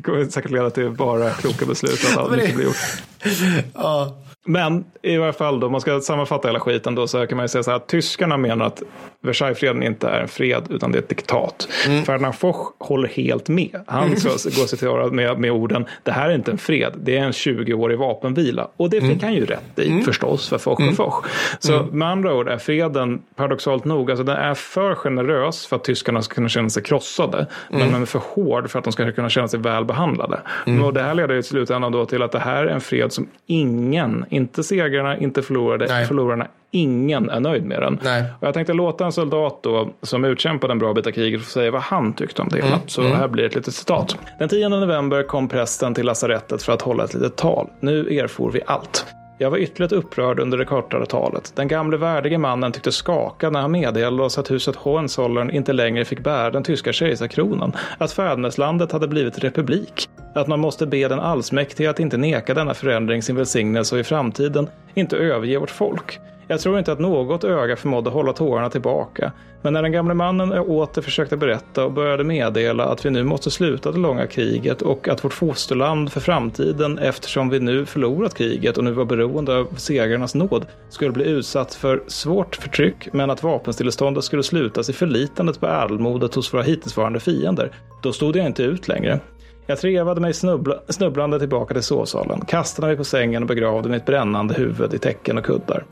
kommer 0.04 0.26
säkert 0.26 0.52
leda 0.52 0.70
till 0.70 0.90
bara 0.90 1.30
kloka 1.30 1.66
beslut. 1.66 2.06
Att 2.12 2.18
allt 2.18 2.32
mycket 2.32 2.56
blir 2.56 2.66
gjort. 2.66 2.76
Ja. 3.74 4.18
Men 4.48 4.86
i 5.02 5.18
varje 5.18 5.34
fall 5.34 5.60
då, 5.60 5.66
om 5.66 5.72
man 5.72 5.82
ska 5.82 6.02
sammanfatta 6.02 6.48
hela 6.48 6.60
skiten 6.60 6.96
då 6.96 7.08
så 7.08 7.28
kan 7.28 7.38
man 7.38 7.44
ju 7.44 7.48
säga 7.48 7.64
så 7.64 7.72
här 7.72 7.78
att 7.78 7.88
tyskarna 7.88 8.38
menar 8.38 8.66
att 8.66 8.84
Versaillesfreden 9.22 9.84
inte 9.84 10.08
är 10.08 10.22
en 10.22 10.28
fred 10.28 10.64
utan 10.70 10.92
det 10.92 10.98
är 10.98 11.02
ett 11.02 11.10
diktat. 11.10 11.68
Ferdinand 12.06 12.36
Foch 12.36 12.74
håller 12.80 13.08
helt 13.08 13.50
med. 13.50 13.84
Han 13.88 14.18
ska 14.18 14.30
gå 14.30 14.68
citerad 14.68 15.14
med, 15.14 15.40
med 15.40 15.52
orden 15.52 15.86
det 16.04 16.12
här 16.12 16.30
är 16.30 16.36
inte 16.36 16.52
en 16.52 16.58
fred, 16.58 16.94
det 17.04 17.18
är 17.18 17.24
en 17.24 17.32
20-årig 17.32 17.98
vapenvila. 17.98 18.68
Och 18.78 18.90
det 18.90 19.02
fick 19.02 19.24
han 19.24 19.34
ju 19.34 19.46
rätt 19.46 19.80
i 19.80 20.02
förstås, 20.02 20.50
för 20.50 20.58
Foch 20.58 20.80
och 20.90 20.96
Foch. 20.96 21.26
Så 21.60 21.88
med 21.92 22.08
andra 22.08 22.34
ord 22.34 22.48
är 22.48 22.58
freden 22.58 23.22
paradoxalt 23.36 23.86
nog, 23.86 24.12
alltså 24.12 24.24
den 24.24 24.38
är 24.38 24.54
för 24.54 24.96
generös 24.96 25.68
för 25.68 25.76
att 25.76 25.84
tyskarna 25.84 26.22
ska 26.22 26.36
kunna 26.36 26.50
känna 26.50 26.70
sig 26.70 26.84
krossade. 26.84 27.48
Men 27.70 27.92
den 27.92 28.02
är 28.02 28.06
för 28.06 28.22
hård 28.26 28.70
för 28.70 28.80
att 28.80 28.86
de 28.86 28.94
ska 28.94 29.12
kunna 29.12 29.30
känna 29.30 29.48
sig 29.48 29.60
väl 29.60 29.86
behandlade. 29.86 30.40
Och 30.84 30.94
det 30.94 31.02
här 31.02 31.14
leder 31.14 31.36
i 31.36 31.44
slutändan 31.44 31.92
då 31.92 32.06
till 32.06 32.22
att 32.22 32.32
det 32.32 32.40
här 32.40 32.66
är 32.66 32.68
en 32.68 32.82
fred 32.82 33.12
som 33.12 33.28
ingen, 33.46 34.26
inte 34.30 34.64
segrarna, 34.64 35.18
inte 35.18 35.42
förlorade, 35.42 36.06
förlorarna, 36.08 36.48
ingen 36.76 37.30
är 37.30 37.40
nöjd 37.40 37.66
med 37.66 37.82
den. 37.82 38.00
Nej. 38.04 38.24
Och 38.40 38.48
jag 38.48 38.54
tänkte 38.54 38.74
låta 38.74 39.06
en 39.06 39.12
soldat 39.12 39.60
då, 39.64 39.90
som 40.02 40.26
utkämpade 40.26 40.72
en 40.72 40.80
bra 40.80 40.94
bit 40.94 41.08
av 41.08 41.12
kriget 41.12 41.42
få 41.42 41.50
säga 41.50 41.72
vad 41.72 41.82
han 41.82 42.14
tyckte 42.14 42.42
om 42.42 42.50
det 42.50 42.62
hela. 42.62 42.80
Så 42.88 43.02
här 43.02 43.28
blir 43.28 43.44
ett 43.44 43.56
litet 43.56 43.74
citat. 43.74 44.18
Den 44.40 44.50
10 44.50 44.70
november 44.70 45.24
kom 45.24 45.48
prästen 45.48 45.94
till 45.94 46.06
lasarettet 46.06 46.64
för 46.64 46.74
att 46.74 46.82
hålla 46.82 47.04
ett 47.04 47.14
litet 47.14 47.36
tal. 47.36 47.70
Nu 47.80 48.20
erfor 48.20 48.52
vi 48.52 48.62
allt. 48.66 49.06
Jag 49.38 49.52
var 49.52 49.58
ytterligt 49.58 49.92
upprörd 49.92 50.40
under 50.40 50.58
det 50.58 50.66
kortare 50.66 51.06
talet. 51.06 51.52
Den 51.56 51.68
gamle 51.68 51.98
värdige 51.98 52.38
mannen 52.38 52.72
tyckte 52.72 52.92
skaka 52.92 53.50
när 53.50 53.62
han 53.62 53.72
meddelade 53.72 54.24
oss 54.24 54.38
att 54.38 54.52
huset 54.52 54.76
Hohenzollern 54.76 55.50
inte 55.50 55.74
längre 55.74 56.06
fick 56.06 56.20
bära 56.20 56.52
den 56.52 56.64
tyska 56.64 56.94
kejsarkronan, 56.94 57.76
att 57.98 58.12
fäderneslandet 58.12 58.92
hade 58.92 59.08
blivit 59.08 59.40
republik, 59.40 60.10
att 60.36 60.48
man 60.48 60.60
måste 60.60 60.86
be 60.86 61.08
den 61.08 61.20
allsmäktige 61.20 61.90
att 61.90 62.00
inte 62.00 62.18
neka 62.18 62.54
denna 62.54 62.74
förändring 62.74 63.22
sin 63.22 63.36
välsignelse 63.36 63.96
och 63.96 64.02
i 64.02 64.04
framtiden 64.04 64.68
inte 64.94 65.18
överge 65.18 65.60
vårt 65.60 65.72
folk. 65.72 66.20
Jag 66.48 66.60
tror 66.60 66.80
inte 66.80 66.92
att 66.92 67.00
något 67.00 67.44
öga 67.44 67.76
förmådde 67.76 68.10
hålla 68.10 68.34
tårarna 68.34 68.70
tillbaka, 68.70 69.32
men 69.62 69.74
när 69.74 69.82
den 69.82 69.92
gamle 69.92 70.14
mannen 70.14 70.52
åter 70.52 71.02
försökte 71.02 71.38
berätta 71.38 71.86
och 71.86 71.92
började 71.92 72.24
meddela 72.24 72.86
att 72.86 73.06
vi 73.06 73.10
nu 73.10 73.24
måste 73.24 73.52
sluta 73.52 73.92
det 73.92 73.98
långa 73.98 74.28
kriget 74.28 74.82
och 74.82 75.08
att 75.08 75.24
vårt 75.24 75.34
fosterland 75.34 76.12
för 76.12 76.20
framtiden, 76.20 76.98
eftersom 76.98 77.50
vi 77.50 77.60
nu 77.60 77.86
förlorat 77.86 78.34
kriget 78.34 78.78
och 78.78 78.84
nu 78.84 78.92
var 78.92 79.06
beroende 79.06 79.58
av 79.58 79.68
segrarnas 79.78 80.36
nåd, 80.36 80.66
skulle 80.90 81.12
bli 81.12 81.26
utsatt 81.26 81.74
för 81.74 82.04
svårt 82.08 82.56
förtryck, 82.56 83.14
men 83.14 83.30
att 83.30 83.44
vapenstilleståndet 83.44 84.24
skulle 84.24 84.44
slutas 84.44 84.90
i 84.90 84.94
förlitandet 84.94 85.60
på 85.60 85.68
ädelmodet 85.68 86.36
hos 86.36 86.54
våra 86.54 86.64
hittillsvarande 86.64 87.20
fiender, 87.20 87.72
då 88.04 88.14
stod 88.14 88.36
jag 88.36 88.46
inte 88.46 88.64
ut 88.64 88.88
längre. 88.88 89.20
Jag 89.68 89.80
trevade 89.80 90.22
mig 90.22 90.34
snubbla, 90.34 90.80
snubblande 90.90 91.40
tillbaka 91.40 91.74
till 91.74 91.84
sovsalen, 91.84 92.42
kastade 92.46 92.88
mig 92.88 92.98
på 92.98 93.04
sängen 93.04 93.44
och 93.44 93.48
begravde 93.48 93.90
mitt 93.90 94.06
brännande 94.06 94.54
huvud 94.54 94.94
i 94.94 94.98
täcken 94.98 95.38
och 95.38 95.46
kuddar. 95.46 95.84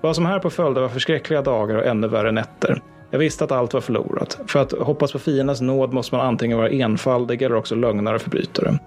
Vad 0.00 0.16
som 0.16 0.26
här 0.26 0.38
på 0.38 0.50
följde 0.50 0.80
var 0.80 0.88
förskräckliga 0.88 1.42
dagar 1.42 1.76
och 1.76 1.86
ännu 1.86 2.08
värre 2.08 2.32
nätter. 2.32 2.82
Jag 3.10 3.18
visste 3.18 3.44
att 3.44 3.52
allt 3.52 3.74
var 3.74 3.80
förlorat. 3.80 4.38
För 4.46 4.62
att 4.62 4.72
hoppas 4.72 5.12
på 5.12 5.18
fiendens 5.18 5.60
nåd 5.60 5.92
måste 5.92 6.14
man 6.16 6.26
antingen 6.26 6.58
vara 6.58 6.68
enfaldig 6.70 7.42
eller 7.42 7.56
också 7.56 7.74
lögnare 7.74 8.14
och 8.14 8.20
förbrytare. 8.22 8.78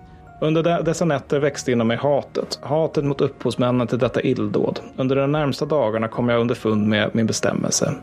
Under 0.41 0.63
de- 0.63 0.83
dessa 0.83 1.05
nätter 1.05 1.39
växte 1.39 1.71
inom 1.71 1.87
mig 1.87 1.97
hatet. 1.97 2.59
Hatet 2.63 3.03
mot 3.05 3.21
upphovsmännen 3.21 3.87
till 3.87 3.97
detta 3.99 4.21
illdåd. 4.21 4.79
Under 4.97 5.15
de 5.15 5.31
närmsta 5.31 5.65
dagarna 5.65 6.07
kom 6.07 6.29
jag 6.29 6.41
underfund 6.41 6.87
med 6.87 7.09
min 7.13 7.25
bestämmelse. 7.25 7.93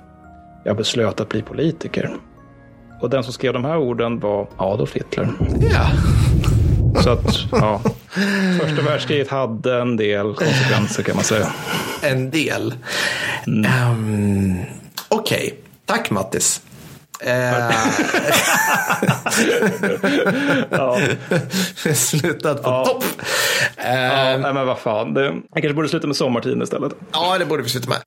Jag 0.65 0.76
beslöt 0.76 1.21
att 1.21 1.28
bli 1.28 1.42
politiker. 1.42 2.10
Och 3.01 3.10
den 3.10 3.23
som 3.24 3.33
skrev 3.33 3.53
de 3.53 3.65
här 3.65 3.76
orden 3.78 4.19
var 4.19 4.47
Adolf 4.57 4.92
Hitler. 4.97 5.28
Ja. 5.73 5.87
Så 7.03 7.11
att, 7.11 7.37
ja. 7.53 7.81
Första 8.61 8.83
världskriget 8.83 9.29
hade 9.31 9.81
en 9.81 9.97
del 9.97 10.35
konsekvenser 10.35 11.03
kan 11.03 11.15
man 11.17 11.25
säga. 11.25 11.53
En 12.03 12.31
del. 12.31 12.75
Mm. 13.47 13.65
Ehm, 13.73 14.59
Okej, 15.09 15.55
tack 15.87 16.11
Mattis. 16.11 16.61
Eh, 17.21 17.71
Ja. 20.71 20.99
slutat 21.95 22.63
på 22.63 22.71
Ja. 22.71 22.85
topp. 22.87 23.05
Ja, 23.77 23.83
Ehm, 23.85 24.41
nej, 24.41 24.55
men 24.55 24.67
vad 24.67 24.79
fan. 24.79 25.15
Det, 25.15 25.25
jag 25.25 25.35
kanske 25.55 25.75
borde 25.75 25.89
sluta 25.89 26.07
med 26.07 26.17
sommartiden 26.17 26.63
istället. 26.63 26.93
Ja, 27.13 27.39
det 27.39 27.47
borde 27.47 27.63
vi 27.63 27.69
sluta 27.69 27.89
med. 27.89 27.99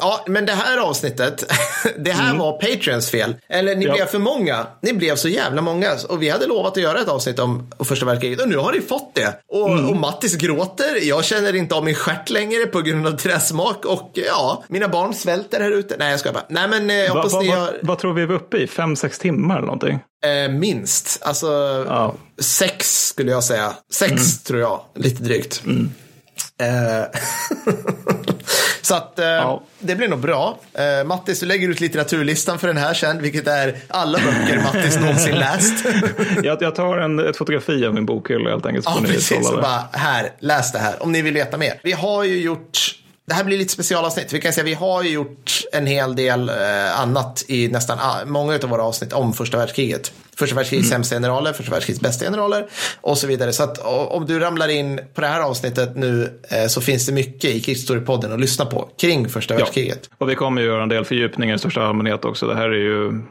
Ja, 0.00 0.24
men 0.26 0.46
det 0.46 0.52
här 0.52 0.78
avsnittet, 0.78 1.44
det 1.98 2.12
här 2.12 2.34
var 2.36 2.52
Patreons 2.52 3.10
fel. 3.10 3.36
Eller 3.48 3.76
ni 3.76 3.84
Mm. 3.84 3.86
Ja. 3.88 3.94
blev 3.94 4.06
för 4.06 4.18
många. 4.18 4.66
Ni 4.82 4.92
blev 4.92 5.16
så 5.16 5.28
jävla 5.28 5.62
många. 5.62 5.90
Och 6.08 6.22
vi 6.22 6.28
hade 6.28 6.46
lovat 6.46 6.72
att 6.76 6.82
göra 6.82 7.00
ett 7.00 7.08
avsnitt 7.08 7.38
om 7.38 7.70
första 7.84 8.06
världskriget. 8.06 8.40
Och 8.40 8.48
nu 8.48 8.56
har 8.56 8.72
ni 8.72 8.80
fått 8.80 9.14
det. 9.14 9.40
Och, 9.48 9.70
Mm. 9.70 9.88
och 9.88 9.96
Mattis 9.96 10.36
gråter. 10.36 11.08
Jag 11.08 11.24
känner 11.24 11.54
inte 11.56 11.74
av 11.74 11.84
min 11.84 11.94
stjärt 11.94 12.30
längre 12.30 12.66
på 12.66 12.80
grund 12.80 13.06
av 13.06 13.10
träsmak. 13.16 13.84
Och 13.84 14.10
ja, 14.14 14.64
mina 14.68 14.88
barn 14.88 15.14
svälter 15.14 15.60
här 15.60 15.70
ute. 15.70 15.96
Nej, 15.98 16.10
jag 16.10 16.20
ska 16.20 16.32
bara. 16.32 16.44
Nej, 16.48 16.68
men 16.68 16.90
eh, 16.90 16.96
jag 16.96 17.14
hoppas 17.14 17.32
va, 17.32 17.40
ni 17.40 17.48
va, 17.48 17.54
har 17.56 17.78
vad 17.82 17.98
tror 17.98 18.14
vi 18.14 18.22
är 18.22 18.26
vi 18.26 18.34
uppe 18.34 18.56
i? 18.58 18.66
Fem, 18.66 18.96
sex 18.96 19.18
timmar 19.18 19.54
eller 19.56 19.66
någonting? 19.66 19.98
eh, 20.24 20.50
minst. 20.52 21.18
Alltså, 21.22 21.46
Ja. 21.88 22.14
sex 22.40 23.06
skulle 23.08 23.30
jag 23.32 23.44
säga. 23.44 23.72
Sex 23.92 24.10
Mm. 24.12 24.22
tror 24.44 24.60
jag. 24.60 24.80
Lite 24.94 25.22
drygt. 25.22 25.62
Eh, 26.62 27.04
så 28.90 28.96
att 28.96 29.18
eh, 29.18 29.26
Ja. 29.26 29.62
det 29.78 29.94
blir 29.96 30.08
nog 30.08 30.18
bra. 30.18 30.58
Eh, 30.74 31.06
Mattis, 31.06 31.40
du 31.40 31.46
lägger 31.46 31.68
ut 31.68 31.80
litteraturlistan 31.80 32.58
för 32.58 32.66
den 32.68 32.76
här 32.76 32.94
sen, 32.94 33.22
vilket 33.22 33.46
är 33.48 33.76
alla 33.88 34.18
böcker 34.18 34.60
Mattis 34.64 34.98
någonsin 35.00 35.34
läst. 35.34 35.84
Jag, 36.42 36.62
jag 36.62 36.74
tar 36.74 36.98
en, 36.98 37.18
ett 37.28 37.36
fotografi 37.36 37.86
av 37.86 37.94
min 37.94 38.06
bokhylla 38.06 38.50
helt 38.50 38.66
enkelt. 38.66 38.84
ja, 38.88 38.98
precis. 39.06 39.50
Och 39.50 39.60
bara, 39.62 39.84
här, 39.92 40.30
läs 40.38 40.72
det 40.72 40.78
här 40.78 41.02
om 41.02 41.12
ni 41.12 41.22
vill 41.22 41.34
veta 41.34 41.56
mer. 41.56 41.80
Vi 41.82 41.92
har 41.92 42.24
ju 42.24 42.40
gjort 42.42 42.78
det 43.30 43.34
här 43.34 43.44
blir 43.44 43.58
lite 43.58 43.72
specialavsnitt. 43.72 44.32
Vi 44.32 44.40
kan 44.40 44.52
säga 44.52 44.64
vi 44.64 44.74
har 44.74 45.02
ju 45.02 45.10
gjort 45.10 45.60
en 45.72 45.86
hel 45.86 46.16
del 46.16 46.48
eh, 46.48 47.00
annat 47.00 47.44
i 47.48 47.68
nästan 47.68 47.98
många 48.26 48.54
av 48.54 48.68
våra 48.68 48.82
avsnitt 48.82 49.12
om 49.12 49.32
första 49.32 49.58
världskriget. 49.58 50.12
Första 50.36 50.56
världskrigets 50.56 50.88
Mm. 50.90 50.98
sämsta 50.98 51.16
generaler, 51.16 51.52
första 51.52 51.72
världskrigets 51.72 52.00
bästa 52.02 52.24
generaler 52.24 52.66
och 53.00 53.18
så 53.18 53.26
vidare. 53.26 53.52
Så 53.52 53.62
att 53.62 53.78
om 54.08 54.26
du 54.26 54.38
ramlar 54.38 54.68
in 54.68 55.00
på 55.14 55.20
det 55.20 55.26
här 55.26 55.40
avsnittet 55.40 55.96
nu 55.96 56.40
eh, 56.50 56.66
så 56.66 56.80
finns 56.80 57.06
det 57.06 57.12
mycket 57.12 57.50
i 57.50 57.60
Krigshistoriepodden 57.60 58.32
att 58.32 58.40
lyssna 58.40 58.66
på 58.66 58.88
kring 59.00 59.28
första 59.28 59.54
världskriget. 59.54 60.10
Och 60.18 60.30
vi 60.30 60.34
kommer 60.34 60.62
ju 60.62 60.66
göra 60.66 60.82
en 60.82 60.88
del 60.88 61.04
fördjupningar 61.04 61.54
i 61.54 61.58
största 61.58 61.82
allmänhet 61.82 62.24
också. 62.24 62.46
Det 62.46 62.56
här 62.56 62.68
är 62.68 62.78
ju, 62.78 63.22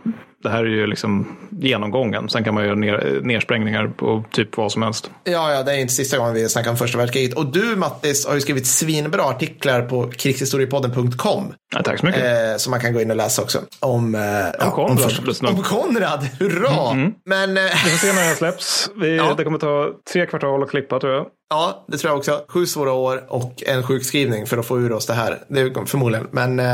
det 0.44 0.50
här 0.50 0.60
är 0.60 0.70
ju 0.70 0.88
liksom 0.88 1.38
genomgången. 1.50 2.30
Sen 2.30 2.44
kan 2.44 2.54
man 2.54 2.64
göra 2.66 2.76
ner, 2.76 3.20
nersprängningar 3.24 3.88
på 3.88 4.24
typ 4.32 4.58
vad 4.58 4.72
som 4.72 4.82
helst. 4.82 5.12
Ja, 5.24 5.52
ja, 5.54 5.64
det 5.64 5.72
är 5.72 5.78
inte 5.78 5.94
sista 5.94 6.18
gången 6.18 6.34
vi 6.34 6.50
snackar 6.50 6.72
om 6.72 6.78
första 6.78 6.98
världskriget. 6.98 7.34
Och 7.38 7.46
du, 7.46 7.76
Mattis, 7.76 8.28
har 8.28 8.36
ju 8.36 8.42
skrivit 8.42 8.68
svinbra 8.68 9.24
artiklar 9.24 9.82
på 9.82 10.12
krigshistoriepodden.com. 10.12 11.54
Ja, 11.76 11.84
tack 11.84 12.00
så 12.00 12.06
mycket. 12.06 12.24
Eh, 12.24 12.58
som 12.58 12.72
man 12.72 12.80
kan 12.80 12.94
gå 12.94 13.02
in 13.02 13.12
och 13.12 13.18
läsa 13.18 13.42
också. 13.42 13.60
Om, 13.80 14.16
eh, 14.16 14.22
ja, 14.60 14.72
Konrad, 14.72 15.42
noll. 15.42 15.54
om 15.56 15.64
Konrad, 15.64 16.28
hurra! 16.40 16.94
Men 17.26 17.58
eh, 17.58 17.64
Vi 17.64 17.90
får 17.90 17.98
se 18.08 18.14
när 18.14 18.28
den 18.28 18.36
släpps. 18.36 18.90
Vi, 18.96 19.16
Ja. 19.20 19.34
Det 19.38 19.44
kommer 19.44 19.60
ta 19.60 19.90
tre 20.14 20.26
kvartal 20.26 20.64
att 20.64 20.70
klippa 20.70 21.00
tror 21.00 21.14
jag. 21.14 21.26
Ja, 21.50 21.84
det 21.88 21.98
tror 21.98 22.12
jag 22.12 22.18
också. 22.18 22.42
Sju 22.48 22.66
svåra 22.66 22.92
år 22.94 23.24
och 23.28 23.64
en 23.68 23.84
sjukskrivning 23.84 24.46
för 24.46 24.58
att 24.58 24.66
få 24.66 24.80
ur 24.80 24.92
oss 24.92 25.06
det 25.06 25.14
här. 25.14 25.40
Det 25.48 25.60
är 25.62 25.86
förmodligen. 25.86 26.28
Men 26.32 26.60
eh, 26.60 26.66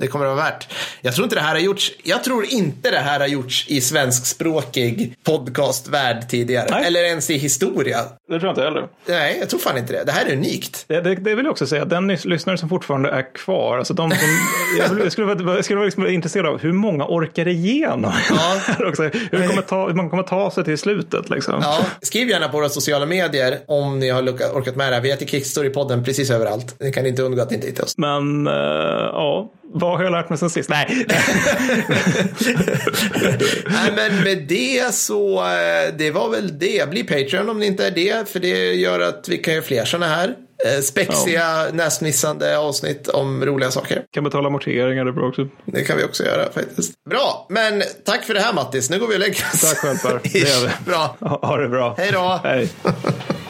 det 0.00 0.06
kommer 0.06 0.26
att 0.26 0.36
vara 0.36 0.44
värt. 0.50 0.68
Jag 1.00 1.14
tror 1.14 1.24
inte 1.24 1.36
det 1.36 1.42
här 1.42 1.54
har 1.54 1.60
gjorts. 1.60 1.92
Jag 2.02 2.24
tror 2.24 2.44
inte 2.44 2.90
det 2.90 2.98
här 2.98 3.20
har 3.20 3.26
gjorts 3.26 3.66
i 3.68 3.80
svenskspråkig 3.80 5.14
podcastvärld 5.24 6.28
tidigare. 6.28 6.68
Nej. 6.70 6.84
Eller 6.86 7.04
ens 7.04 7.30
i 7.30 7.36
historia. 7.36 7.98
Det 8.28 8.40
tror 8.40 8.42
jag 8.42 8.50
inte 8.52 8.62
heller. 8.62 8.88
Nej, 9.06 9.36
jag 9.40 9.48
tror 9.50 9.60
fan 9.60 9.78
inte 9.78 9.92
det. 9.92 10.04
Det 10.04 10.12
här 10.12 10.26
är 10.26 10.32
unikt. 10.32 10.84
Det, 10.88 11.00
det, 11.00 11.14
det 11.14 11.34
vill 11.34 11.44
jag 11.44 11.52
också 11.52 11.66
säga. 11.66 11.84
Den 11.84 12.10
lys- 12.10 12.26
lyssnare 12.26 12.58
som 12.58 12.68
fortfarande 12.68 13.10
är 13.10 13.34
kvar. 13.34 13.78
Alltså 13.78 13.94
de 13.94 14.10
som, 14.10 14.18
jag, 14.78 14.88
vill- 14.88 14.98
jag 15.04 15.12
skulle 15.12 15.34
vara, 15.34 15.54
jag 15.56 15.64
skulle 15.64 15.76
vara 15.76 15.84
liksom 15.86 16.06
intresserad 16.06 16.46
av 16.46 16.58
hur 16.60 16.72
många 16.72 17.04
orkar 17.08 17.48
igenom 17.48 18.12
Ja. 18.30 18.60
Hur, 18.78 19.48
kommer 19.48 19.62
ta, 19.62 19.86
hur 19.86 19.94
många 19.94 20.10
kommer 20.10 20.22
ta 20.22 20.50
sig 20.50 20.64
till 20.64 20.78
slutet 20.78 21.30
liksom. 21.30 21.54
Ja, 21.62 21.78
skriv 22.02 22.28
gärna 22.28 22.48
på 22.48 22.56
våra 22.56 22.68
sociala 22.68 23.06
medier 23.06 23.58
om 23.66 24.02
ni 24.04 24.08
ni 24.08 24.10
har 24.10 24.22
orkat 24.52 24.76
med 24.76 24.92
det 24.92 24.94
här. 24.94 25.02
Vi 25.02 25.10
heter 25.10 25.26
Kickstory-podden 25.26 26.04
precis 26.04 26.30
överallt. 26.30 26.76
Ni 26.80 26.92
kan 26.92 27.06
inte 27.06 27.22
undgå 27.22 27.42
att 27.42 27.52
inte 27.52 27.66
hitta 27.66 27.82
oss. 27.82 27.98
Men 27.98 28.46
uh, 28.46 28.54
ja, 29.12 29.52
vad 29.62 29.96
har 29.96 30.04
jag 30.04 30.12
lärt 30.12 30.28
mig 30.28 30.38
sen 30.38 30.50
sist? 30.50 30.70
Nej. 30.70 30.86
Nej, 33.66 33.92
men 33.96 34.24
med 34.24 34.38
det 34.48 34.94
så, 34.94 35.38
eh, 35.38 35.94
det 35.98 36.10
var 36.10 36.30
väl 36.30 36.58
det. 36.58 36.90
Bli 36.90 37.04
Patreon 37.04 37.48
om 37.48 37.58
ni 37.58 37.66
inte 37.66 37.86
är 37.86 37.90
det, 37.90 38.28
för 38.28 38.40
det 38.40 38.74
gör 38.74 39.00
att 39.00 39.28
vi 39.28 39.38
kan 39.38 39.54
göra 39.54 39.64
fler 39.64 39.84
sådana 39.84 40.06
här 40.06 40.34
eh, 40.64 40.80
spexiga, 40.80 41.66
ja. 41.66 41.66
näsmissande 41.72 42.58
avsnitt 42.58 43.08
om 43.08 43.44
roliga 43.44 43.70
saker. 43.70 44.02
Kan 44.10 44.24
betala 44.24 44.46
amorteringar, 44.46 45.04
det 45.04 45.10
är 45.10 45.12
bra 45.12 45.28
också. 45.28 45.48
Det 45.64 45.84
kan 45.84 45.96
vi 45.96 46.04
också 46.04 46.24
göra 46.24 46.52
faktiskt. 46.52 47.04
Bra, 47.10 47.46
men 47.50 47.82
tack 48.04 48.24
för 48.24 48.34
det 48.34 48.40
här 48.40 48.52
Mattis. 48.52 48.90
Nu 48.90 48.98
går 48.98 49.06
vi 49.06 49.14
och 49.14 49.20
lägger 49.20 49.44
oss. 49.54 49.60
Tack 49.60 49.78
själv 49.78 49.96
Per. 49.96 50.20
Det 50.32 50.38
gör 50.38 50.66
vi. 50.66 50.90
Bra. 50.90 51.16
Ha, 51.20 51.46
ha 51.46 51.56
det 51.56 51.68
bra. 51.68 51.94
Hej 51.98 52.10
då. 52.12 52.40
Hej. 52.42 52.68